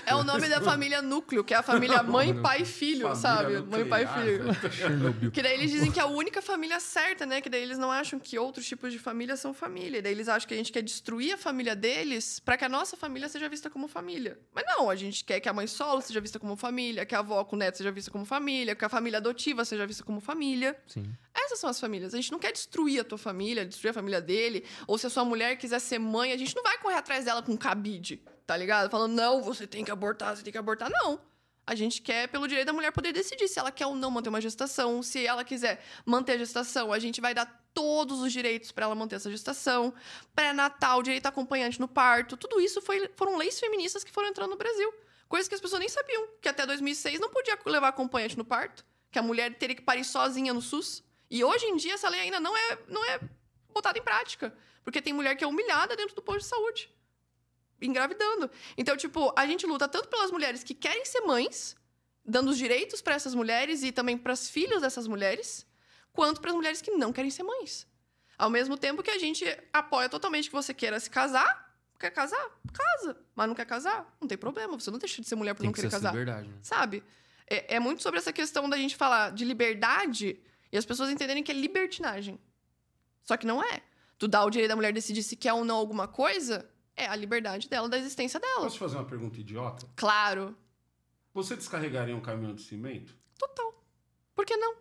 É 0.05 0.13
o 0.13 0.23
nome 0.23 0.47
da 0.49 0.61
família 0.61 1.01
núcleo, 1.01 1.43
que 1.43 1.53
é 1.53 1.57
a 1.57 1.63
família 1.63 2.03
mãe, 2.03 2.39
pai 2.41 2.61
e 2.61 2.65
filho, 2.65 3.07
Família 3.07 3.21
sabe? 3.21 3.61
Mãe, 3.61 3.85
pai 3.85 4.03
e 4.03 4.39
nuclear, 4.39 5.13
filho. 5.13 5.31
Que 5.31 5.41
daí 5.41 5.53
eles 5.53 5.71
dizem 5.71 5.91
que 5.91 5.99
é 5.99 6.03
a 6.03 6.07
única 6.07 6.41
família 6.41 6.79
certa, 6.79 7.25
né? 7.25 7.41
Que 7.41 7.49
daí 7.49 7.63
eles 7.63 7.77
não 7.77 7.91
acham 7.91 8.19
que 8.19 8.37
outros 8.37 8.67
tipos 8.67 8.91
de 8.91 8.99
família 8.99 9.35
são 9.35 9.53
família. 9.53 9.97
E 9.97 10.01
daí 10.01 10.11
eles 10.11 10.27
acham 10.27 10.47
que 10.47 10.53
a 10.53 10.57
gente 10.57 10.71
quer 10.71 10.83
destruir 10.83 11.33
a 11.33 11.37
família 11.37 11.75
deles 11.75 12.39
pra 12.39 12.55
que 12.55 12.65
a 12.65 12.69
nossa 12.69 12.95
família 12.95 13.27
seja 13.27 13.49
vista 13.49 13.69
como 13.69 13.87
família. 13.87 14.37
Mas 14.53 14.63
não, 14.67 14.89
a 14.89 14.95
gente 14.95 15.23
quer 15.23 15.39
que 15.39 15.49
a 15.49 15.53
mãe 15.53 15.65
solo 15.65 16.01
seja 16.01 16.21
vista 16.21 16.37
como 16.37 16.55
família, 16.55 17.05
que 17.05 17.15
a 17.15 17.19
avó 17.19 17.43
com 17.43 17.55
o 17.55 17.59
neto 17.59 17.77
seja 17.77 17.91
vista 17.91 18.11
como 18.11 18.25
família, 18.25 18.75
que 18.75 18.85
a 18.85 18.89
família 18.89 19.22
adotiva 19.23 19.65
seja 19.65 19.85
vista 19.87 20.03
como 20.03 20.19
família. 20.19 20.79
Sim. 20.87 21.11
Essas 21.33 21.59
são 21.59 21.69
as 21.69 21.79
famílias. 21.79 22.13
A 22.13 22.17
gente 22.17 22.31
não 22.31 22.39
quer 22.39 22.51
destruir 22.51 22.99
a 23.01 23.03
tua 23.03 23.17
família, 23.17 23.65
destruir 23.65 23.89
a 23.91 23.93
família 23.93 24.21
dele. 24.21 24.65
Ou 24.87 24.97
se 24.97 25.07
a 25.07 25.09
sua 25.09 25.25
mulher 25.25 25.57
quiser 25.57 25.79
ser 25.79 25.99
mãe, 25.99 26.31
a 26.31 26.37
gente 26.37 26.55
não 26.55 26.63
vai 26.63 26.77
correr 26.77 26.95
atrás 26.95 27.25
dela 27.25 27.41
com 27.41 27.57
cabide, 27.57 28.21
tá 28.45 28.55
ligado? 28.55 28.89
Falando, 28.89 29.13
não, 29.13 29.41
você 29.41 29.65
tem 29.65 29.83
que 29.83 29.91
abortar, 29.91 30.35
você 30.35 30.43
tem 30.43 30.51
que 30.51 30.57
abortar. 30.57 30.89
Não. 30.91 31.19
A 31.65 31.75
gente 31.75 32.01
quer 32.01 32.27
pelo 32.27 32.45
direito 32.45 32.67
da 32.67 32.73
mulher 32.73 32.91
poder 32.91 33.13
decidir 33.13 33.47
se 33.47 33.57
ela 33.57 33.71
quer 33.71 33.85
ou 33.87 33.95
não 33.95 34.11
manter 34.11 34.27
uma 34.27 34.41
gestação. 34.41 35.01
Se 35.01 35.25
ela 35.25 35.43
quiser 35.45 35.81
manter 36.05 36.33
a 36.33 36.37
gestação, 36.37 36.91
a 36.91 36.99
gente 36.99 37.21
vai 37.21 37.33
dar 37.33 37.45
todos 37.73 38.19
os 38.21 38.33
direitos 38.33 38.71
para 38.71 38.85
ela 38.85 38.93
manter 38.93 39.15
essa 39.15 39.31
gestação. 39.31 39.93
Pré-natal, 40.35 41.01
direito 41.01 41.25
acompanhante 41.25 41.79
no 41.79 41.87
parto. 41.87 42.35
Tudo 42.35 42.59
isso 42.59 42.81
foi- 42.81 43.09
foram 43.15 43.37
leis 43.37 43.59
feministas 43.59 44.03
que 44.03 44.11
foram 44.11 44.27
entrando 44.27 44.49
no 44.51 44.57
Brasil. 44.57 44.93
Coisas 45.29 45.47
que 45.47 45.55
as 45.55 45.61
pessoas 45.61 45.79
nem 45.79 45.87
sabiam. 45.89 46.27
Que 46.41 46.49
até 46.49 46.65
2006 46.65 47.19
não 47.19 47.29
podia 47.29 47.57
levar 47.65 47.87
acompanhante 47.87 48.37
no 48.37 48.43
parto. 48.45 48.85
Que 49.13 49.19
a 49.19 49.21
mulher 49.21 49.53
teria 49.55 49.75
que 49.75 49.81
parir 49.81 50.03
sozinha 50.03 50.53
no 50.53 50.61
SUS. 50.61 51.01
E 51.29 51.41
hoje 51.43 51.65
em 51.67 51.77
dia 51.77 51.93
essa 51.93 52.09
lei 52.09 52.19
ainda 52.19 52.39
não 52.39 52.57
é, 52.57 52.79
não 52.87 53.05
é 53.05 53.19
botada 53.71 53.97
em 53.97 54.01
prática. 54.01 54.53
Porque 54.83 55.01
tem 55.01 55.13
mulher 55.13 55.35
que 55.37 55.43
é 55.43 55.47
humilhada 55.47 55.95
dentro 55.95 56.15
do 56.15 56.21
posto 56.21 56.39
de 56.41 56.47
saúde. 56.47 56.91
Engravidando. 57.81 58.49
Então, 58.77 58.97
tipo, 58.97 59.31
a 59.37 59.45
gente 59.45 59.65
luta 59.65 59.87
tanto 59.87 60.09
pelas 60.09 60.31
mulheres 60.31 60.63
que 60.63 60.73
querem 60.73 61.05
ser 61.05 61.21
mães, 61.21 61.75
dando 62.25 62.49
os 62.49 62.57
direitos 62.57 63.01
para 63.01 63.13
essas 63.13 63.35
mulheres 63.35 63.83
e 63.83 63.91
também 63.91 64.17
para 64.17 64.33
os 64.33 64.49
filhos 64.49 64.81
dessas 64.81 65.07
mulheres, 65.07 65.65
quanto 66.11 66.41
para 66.41 66.49
as 66.51 66.55
mulheres 66.55 66.81
que 66.81 66.91
não 66.91 67.13
querem 67.13 67.31
ser 67.31 67.43
mães. 67.43 67.85
Ao 68.37 68.49
mesmo 68.49 68.77
tempo 68.77 69.03
que 69.03 69.11
a 69.11 69.19
gente 69.19 69.45
apoia 69.71 70.09
totalmente 70.09 70.49
que 70.49 70.55
você 70.55 70.73
queira 70.73 70.99
se 70.99 71.09
casar, 71.09 71.71
quer 71.99 72.09
casar, 72.11 72.43
casa. 72.73 73.17
Mas 73.35 73.47
não 73.47 73.55
quer 73.55 73.65
casar, 73.65 74.11
não 74.19 74.27
tem 74.27 74.37
problema. 74.37 74.79
Você 74.79 74.89
não 74.89 74.97
deixa 74.97 75.21
de 75.21 75.27
ser 75.27 75.35
mulher 75.35 75.53
por 75.53 75.61
Tem 75.61 75.67
não 75.67 75.73
que 75.73 75.77
querer 75.77 75.87
essa 75.87 75.97
casar. 75.97 76.11
liberdade. 76.11 76.47
Né? 76.47 76.57
Sabe? 76.61 77.03
É, 77.49 77.75
é 77.75 77.79
muito 77.79 78.01
sobre 78.01 78.19
essa 78.19 78.33
questão 78.33 78.69
da 78.69 78.77
gente 78.77 78.95
falar 78.95 79.31
de 79.31 79.43
liberdade 79.45 80.39
e 80.71 80.77
as 80.77 80.85
pessoas 80.85 81.09
entenderem 81.09 81.43
que 81.43 81.51
é 81.51 81.55
libertinagem. 81.55 82.39
Só 83.23 83.37
que 83.37 83.45
não 83.45 83.63
é. 83.63 83.81
Tu 84.17 84.27
dá 84.27 84.43
o 84.43 84.49
direito 84.49 84.69
da 84.69 84.75
mulher 84.75 84.93
decidir 84.93 85.23
se 85.23 85.35
quer 85.35 85.53
ou 85.53 85.65
não 85.65 85.75
alguma 85.75 86.07
coisa, 86.07 86.69
é 86.95 87.07
a 87.07 87.15
liberdade 87.15 87.67
dela, 87.69 87.89
da 87.89 87.97
existência 87.97 88.39
dela. 88.39 88.61
Posso 88.61 88.75
te 88.75 88.79
fazer 88.79 88.95
uma 88.97 89.05
pergunta 89.05 89.39
idiota? 89.39 89.87
Claro. 89.95 90.55
Você 91.33 91.55
descarregaria 91.55 92.15
um 92.15 92.21
caminhão 92.21 92.53
de 92.53 92.61
cimento? 92.61 93.15
Total. 93.37 93.83
Por 94.35 94.45
que 94.45 94.55
não? 94.55 94.75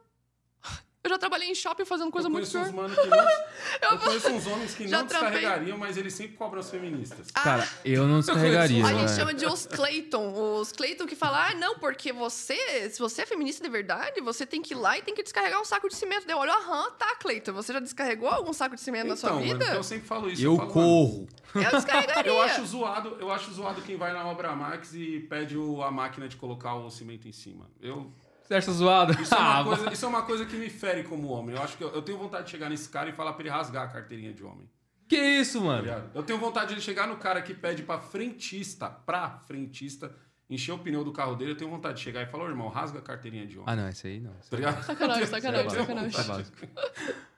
Eu 1.05 1.11
já 1.11 1.19
trabalhei 1.19 1.51
em 1.51 1.55
shopping 1.55 1.85
fazendo 1.85 2.13
coisa 2.13 2.29
eu 2.29 2.31
muito 2.31 2.49
pior. 2.49 2.63
uns 2.65 2.71
mano 2.73 2.95
que 2.95 3.07
não, 3.09 3.19
eu 3.91 3.99
conheço 3.99 4.29
uns 4.31 4.47
homens 4.47 4.75
que 4.75 4.87
Já 4.87 4.99
não 4.99 5.07
trampei. 5.09 5.31
descarregariam, 5.33 5.77
mas 5.77 5.97
eles 5.97 6.15
sempre 6.15 6.37
cobram 6.37 6.61
as 6.61 6.71
feministas. 6.71 7.29
Cara, 7.33 7.69
eu 7.85 8.07
não 8.07 8.21
descarregaria. 8.21 8.87
A 8.87 8.93
né? 8.93 9.01
gente 9.01 9.17
chama 9.17 9.35
de 9.35 9.45
os 9.45 9.67
Clayton. 9.67 10.61
Os 10.61 10.71
Clayton 10.71 11.05
que 11.07 11.17
falam, 11.17 11.41
ah, 11.41 11.55
não, 11.57 11.79
porque 11.81 12.13
você, 12.13 12.89
se 12.91 13.01
você 13.01 13.23
é 13.23 13.27
feminista 13.27 13.65
de 13.65 13.69
verdade, 13.69 14.21
você 14.21 14.47
tem 14.47 14.63
que 14.63 14.75
ir 14.75 14.77
lá 14.77 14.97
e 14.97 15.03
tem 15.03 15.13
que 15.13 15.25
descarregar 15.25 15.61
um 15.61 15.65
saco 15.65 15.89
de 15.89 15.97
cimento. 15.97 16.25
Daí 16.25 16.35
eu 16.37 16.39
olho, 16.39 16.53
aham, 16.53 16.93
tá, 16.93 17.17
Clayton, 17.17 17.53
você 17.53 17.73
já 17.73 17.81
descarregou 17.81 18.29
algum 18.29 18.53
saco 18.53 18.77
de 18.77 18.81
cimento 18.81 19.09
na 19.09 19.17
sua 19.17 19.31
Então, 19.31 19.41
mano, 19.45 19.59
vida? 19.59 19.75
eu 19.75 19.83
sempre 19.83 20.07
falo 20.07 20.31
isso. 20.31 20.41
Eu 20.43 20.57
falo, 20.57 20.71
corro. 20.71 21.29
Eu 21.55 21.71
descarregaria. 21.71 22.31
Eu 22.33 22.41
acho 22.41 22.65
zoado, 22.65 23.17
eu 23.21 23.31
acho 23.31 23.53
zoado 23.53 23.83
quem 23.83 23.97
vai 23.97 24.13
na 24.13 24.25
obra 24.27 24.55
Max 24.57 24.95
e 24.95 25.21
pede 25.29 25.57
o- 25.59 25.83
a 25.83 25.91
máquina 25.91 26.27
de 26.29 26.37
colocar 26.37 26.75
o 26.77 26.89
cimento 26.91 27.27
em 27.29 27.33
cima. 27.33 27.69
Eu, 27.81 28.11
Você 28.45 28.55
acha 28.55 28.73
zoado? 28.73 29.13
isso, 29.21 29.35
é 29.35 29.39
Ah, 29.39 29.63
uma 29.63 29.77
coisa, 29.77 29.93
isso 29.93 30.05
é 30.05 30.09
uma 30.09 30.23
coisa 30.23 30.45
que 30.47 30.57
me 30.57 30.69
fere 30.69 31.05
como 31.05 31.29
homem. 31.29 31.55
Eu 31.57 31.63
acho 31.63 31.77
que 31.77 31.85
eu, 31.85 31.89
eu 31.91 32.03
tenho 32.03 32.19
vontade 32.19 32.45
de 32.45 32.51
chegar 32.51 32.69
nesse 32.69 32.89
cara 32.89 33.09
e 33.09 33.13
falar 33.13 33.33
pra 33.33 33.43
ele 33.43 33.51
rasgar 33.51 33.85
a 33.85 33.89
carteirinha 33.89 34.33
de 34.33 34.43
homem. 34.45 34.69
Que 35.09 35.17
isso, 35.17 35.59
tá 35.61 35.65
mano? 35.65 35.83
ligado? 35.83 36.11
Eu 36.15 36.23
tenho 36.23 36.39
vontade 36.39 36.69
de 36.69 36.75
ele 36.75 36.81
chegar 36.81 37.07
no 37.07 37.17
cara 37.17 37.41
que 37.43 37.55
pede 37.55 37.83
pra 37.83 37.99
frentista, 37.99 38.89
pra 38.89 39.39
frentista, 39.47 40.15
encher 40.49 40.73
o 40.73 40.79
pneu 40.79 41.05
do 41.05 41.13
carro 41.13 41.35
dele. 41.37 41.53
Eu 41.53 41.57
tenho 41.57 41.71
vontade 41.71 41.99
de 41.99 42.03
chegar 42.03 42.23
e 42.23 42.27
falar, 42.27 42.45
ô 42.45 42.49
irmão, 42.49 42.69
rasga 42.69 42.99
a 42.99 43.03
carteirinha 43.03 43.47
de 43.47 43.59
homem. 43.59 43.65
Ah, 43.73 43.77
não, 43.77 43.89
esse 43.89 44.07
aí 44.07 44.21
não. 44.21 44.33
Tá 44.51 44.57
ligado? 44.57 44.83
Sacanagem, 44.85 45.27
sacanagem, 45.27 45.69
tenho 45.69 45.81
sacanagem. 45.83 46.09
Isso 46.11 46.53
é. 47.11 47.33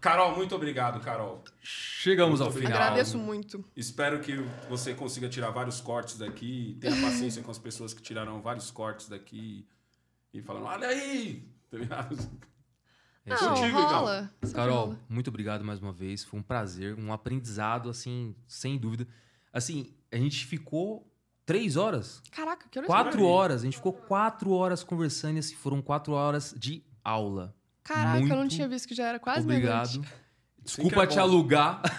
Carol, 0.00 0.36
muito 0.36 0.54
obrigado, 0.54 1.00
Carol. 1.00 1.42
Chegamos 1.60 2.40
ao 2.40 2.48
Muito 2.48 2.60
final. 2.64 2.80
Agradeço 2.80 3.18
muito. 3.18 3.64
Espero 3.74 4.20
que 4.20 4.36
você 4.68 4.94
consiga 4.94 5.28
tirar 5.28 5.50
vários 5.50 5.80
cortes 5.80 6.16
daqui, 6.18 6.76
tenha 6.80 6.94
paciência 7.02 7.42
com 7.42 7.50
as 7.50 7.58
pessoas 7.58 7.92
que 7.92 8.00
tiraram 8.00 8.40
vários 8.40 8.70
cortes 8.70 9.08
daqui 9.08 9.66
e 10.38 10.42
falando, 10.42 10.66
olha 10.66 10.88
aí! 10.88 11.48
Tá 11.70 11.78
ligado? 11.78 12.16
É 13.24 13.30
Não, 13.30 13.36
isso 13.36 13.44
aí. 13.44 13.54
contigo, 13.60 13.80
rola. 13.80 14.30
Sempre 14.40 14.54
Carol, 14.54 14.84
rola. 14.86 15.00
muito 15.08 15.28
obrigado 15.28 15.64
mais 15.64 15.80
uma 15.80 15.92
vez. 15.92 16.22
Foi 16.22 16.38
um 16.38 16.42
prazer, 16.42 16.96
um 16.96 17.12
aprendizado, 17.12 17.90
assim, 17.90 18.34
sem 18.46 18.78
dúvida. 18.78 19.06
Assim, 19.52 19.92
a 20.12 20.16
gente 20.16 20.46
ficou 20.46 21.12
três 21.44 21.76
horas, 21.76 22.22
Caraca, 22.30 22.68
que 22.70 22.78
horas 22.78 22.86
quatro 22.86 23.24
horas. 23.24 23.62
A 23.62 23.64
gente 23.64 23.76
ficou 23.76 23.92
quatro 23.92 24.52
horas 24.52 24.84
conversando 24.84 25.36
e 25.36 25.38
assim, 25.40 25.54
foram 25.56 25.82
quatro 25.82 26.12
horas 26.12 26.54
de 26.56 26.84
aula. 27.02 27.54
Caraca, 27.82 28.18
eu 28.18 28.28
não 28.28 28.36
Muito 28.38 28.54
tinha 28.54 28.68
visto 28.68 28.86
que 28.88 28.94
já 28.94 29.06
era 29.06 29.18
quase 29.18 29.40
Obrigado. 29.40 30.04
Desculpa 30.66 31.04
é 31.04 31.06
te 31.06 31.14
bom. 31.14 31.20
alugar. 31.22 31.80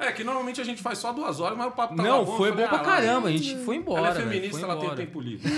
É 0.00 0.12
que 0.12 0.22
normalmente 0.22 0.60
a 0.60 0.64
gente 0.64 0.80
faz 0.82 0.98
só 0.98 1.12
duas 1.12 1.40
horas, 1.40 1.56
mas 1.58 1.66
o 1.68 1.70
papo 1.72 1.96
tava 1.96 2.08
Não, 2.08 2.24
bom. 2.24 2.32
eu 2.32 2.36
foi 2.36 2.50
falei, 2.50 2.64
bom 2.64 2.70
pra 2.70 2.80
ah, 2.80 2.84
caramba. 2.84 3.28
A 3.28 3.32
gente 3.32 3.56
foi 3.64 3.76
embora. 3.76 3.98
Ela 3.98 4.08
é 4.10 4.12
velho, 4.14 4.30
feminista, 4.30 4.60
ela 4.60 4.74
tem 4.74 4.84
embora. 4.84 4.96
tempo 4.96 5.20
livre. 5.20 5.50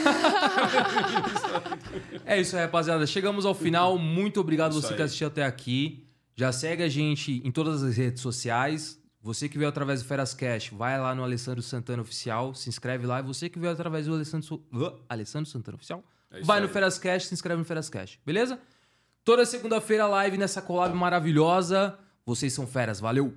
É 2.24 2.40
isso 2.40 2.56
aí, 2.56 2.62
rapaziada. 2.62 3.06
Chegamos 3.06 3.44
ao 3.46 3.54
final. 3.54 3.98
Muito 3.98 4.40
obrigado 4.40 4.72
Isso 4.72 4.82
você 4.82 4.88
aí. 4.88 4.96
que 4.96 5.02
assistiu 5.02 5.28
até 5.28 5.44
aqui. 5.44 6.04
Já 6.34 6.52
segue 6.52 6.82
a 6.82 6.88
gente 6.88 7.40
em 7.44 7.50
todas 7.50 7.82
as 7.82 7.96
redes 7.96 8.20
sociais. 8.22 8.98
Você 9.20 9.48
que 9.48 9.58
veio 9.58 9.68
através 9.68 10.02
do 10.02 10.08
Feras 10.08 10.32
Cash, 10.32 10.68
vai 10.70 10.98
lá 11.00 11.14
no 11.14 11.22
Alessandro 11.24 11.60
Santana 11.62 12.02
Oficial, 12.02 12.54
se 12.54 12.68
inscreve 12.68 13.06
lá. 13.06 13.18
E 13.18 13.22
você 13.22 13.48
que 13.48 13.58
veio 13.58 13.72
através 13.72 14.06
do 14.06 14.14
Alessandro, 14.14 14.62
Alessandro 15.08 15.50
Santana 15.50 15.74
Oficial, 15.76 16.04
É 16.30 16.40
vai 16.42 16.60
no 16.60 16.66
aí. 16.66 16.72
Feras 16.72 16.98
Cash, 16.98 17.26
se 17.26 17.34
inscreve 17.34 17.58
no 17.58 17.64
Feras 17.64 17.90
Cash, 17.90 18.18
beleza? 18.24 18.58
Toda 19.24 19.44
segunda-feira 19.44 20.06
live 20.06 20.38
nessa 20.38 20.62
collab 20.62 20.94
maravilhosa. 20.94 21.98
Vocês 22.28 22.52
são 22.52 22.66
feras, 22.66 23.00
valeu! 23.00 23.32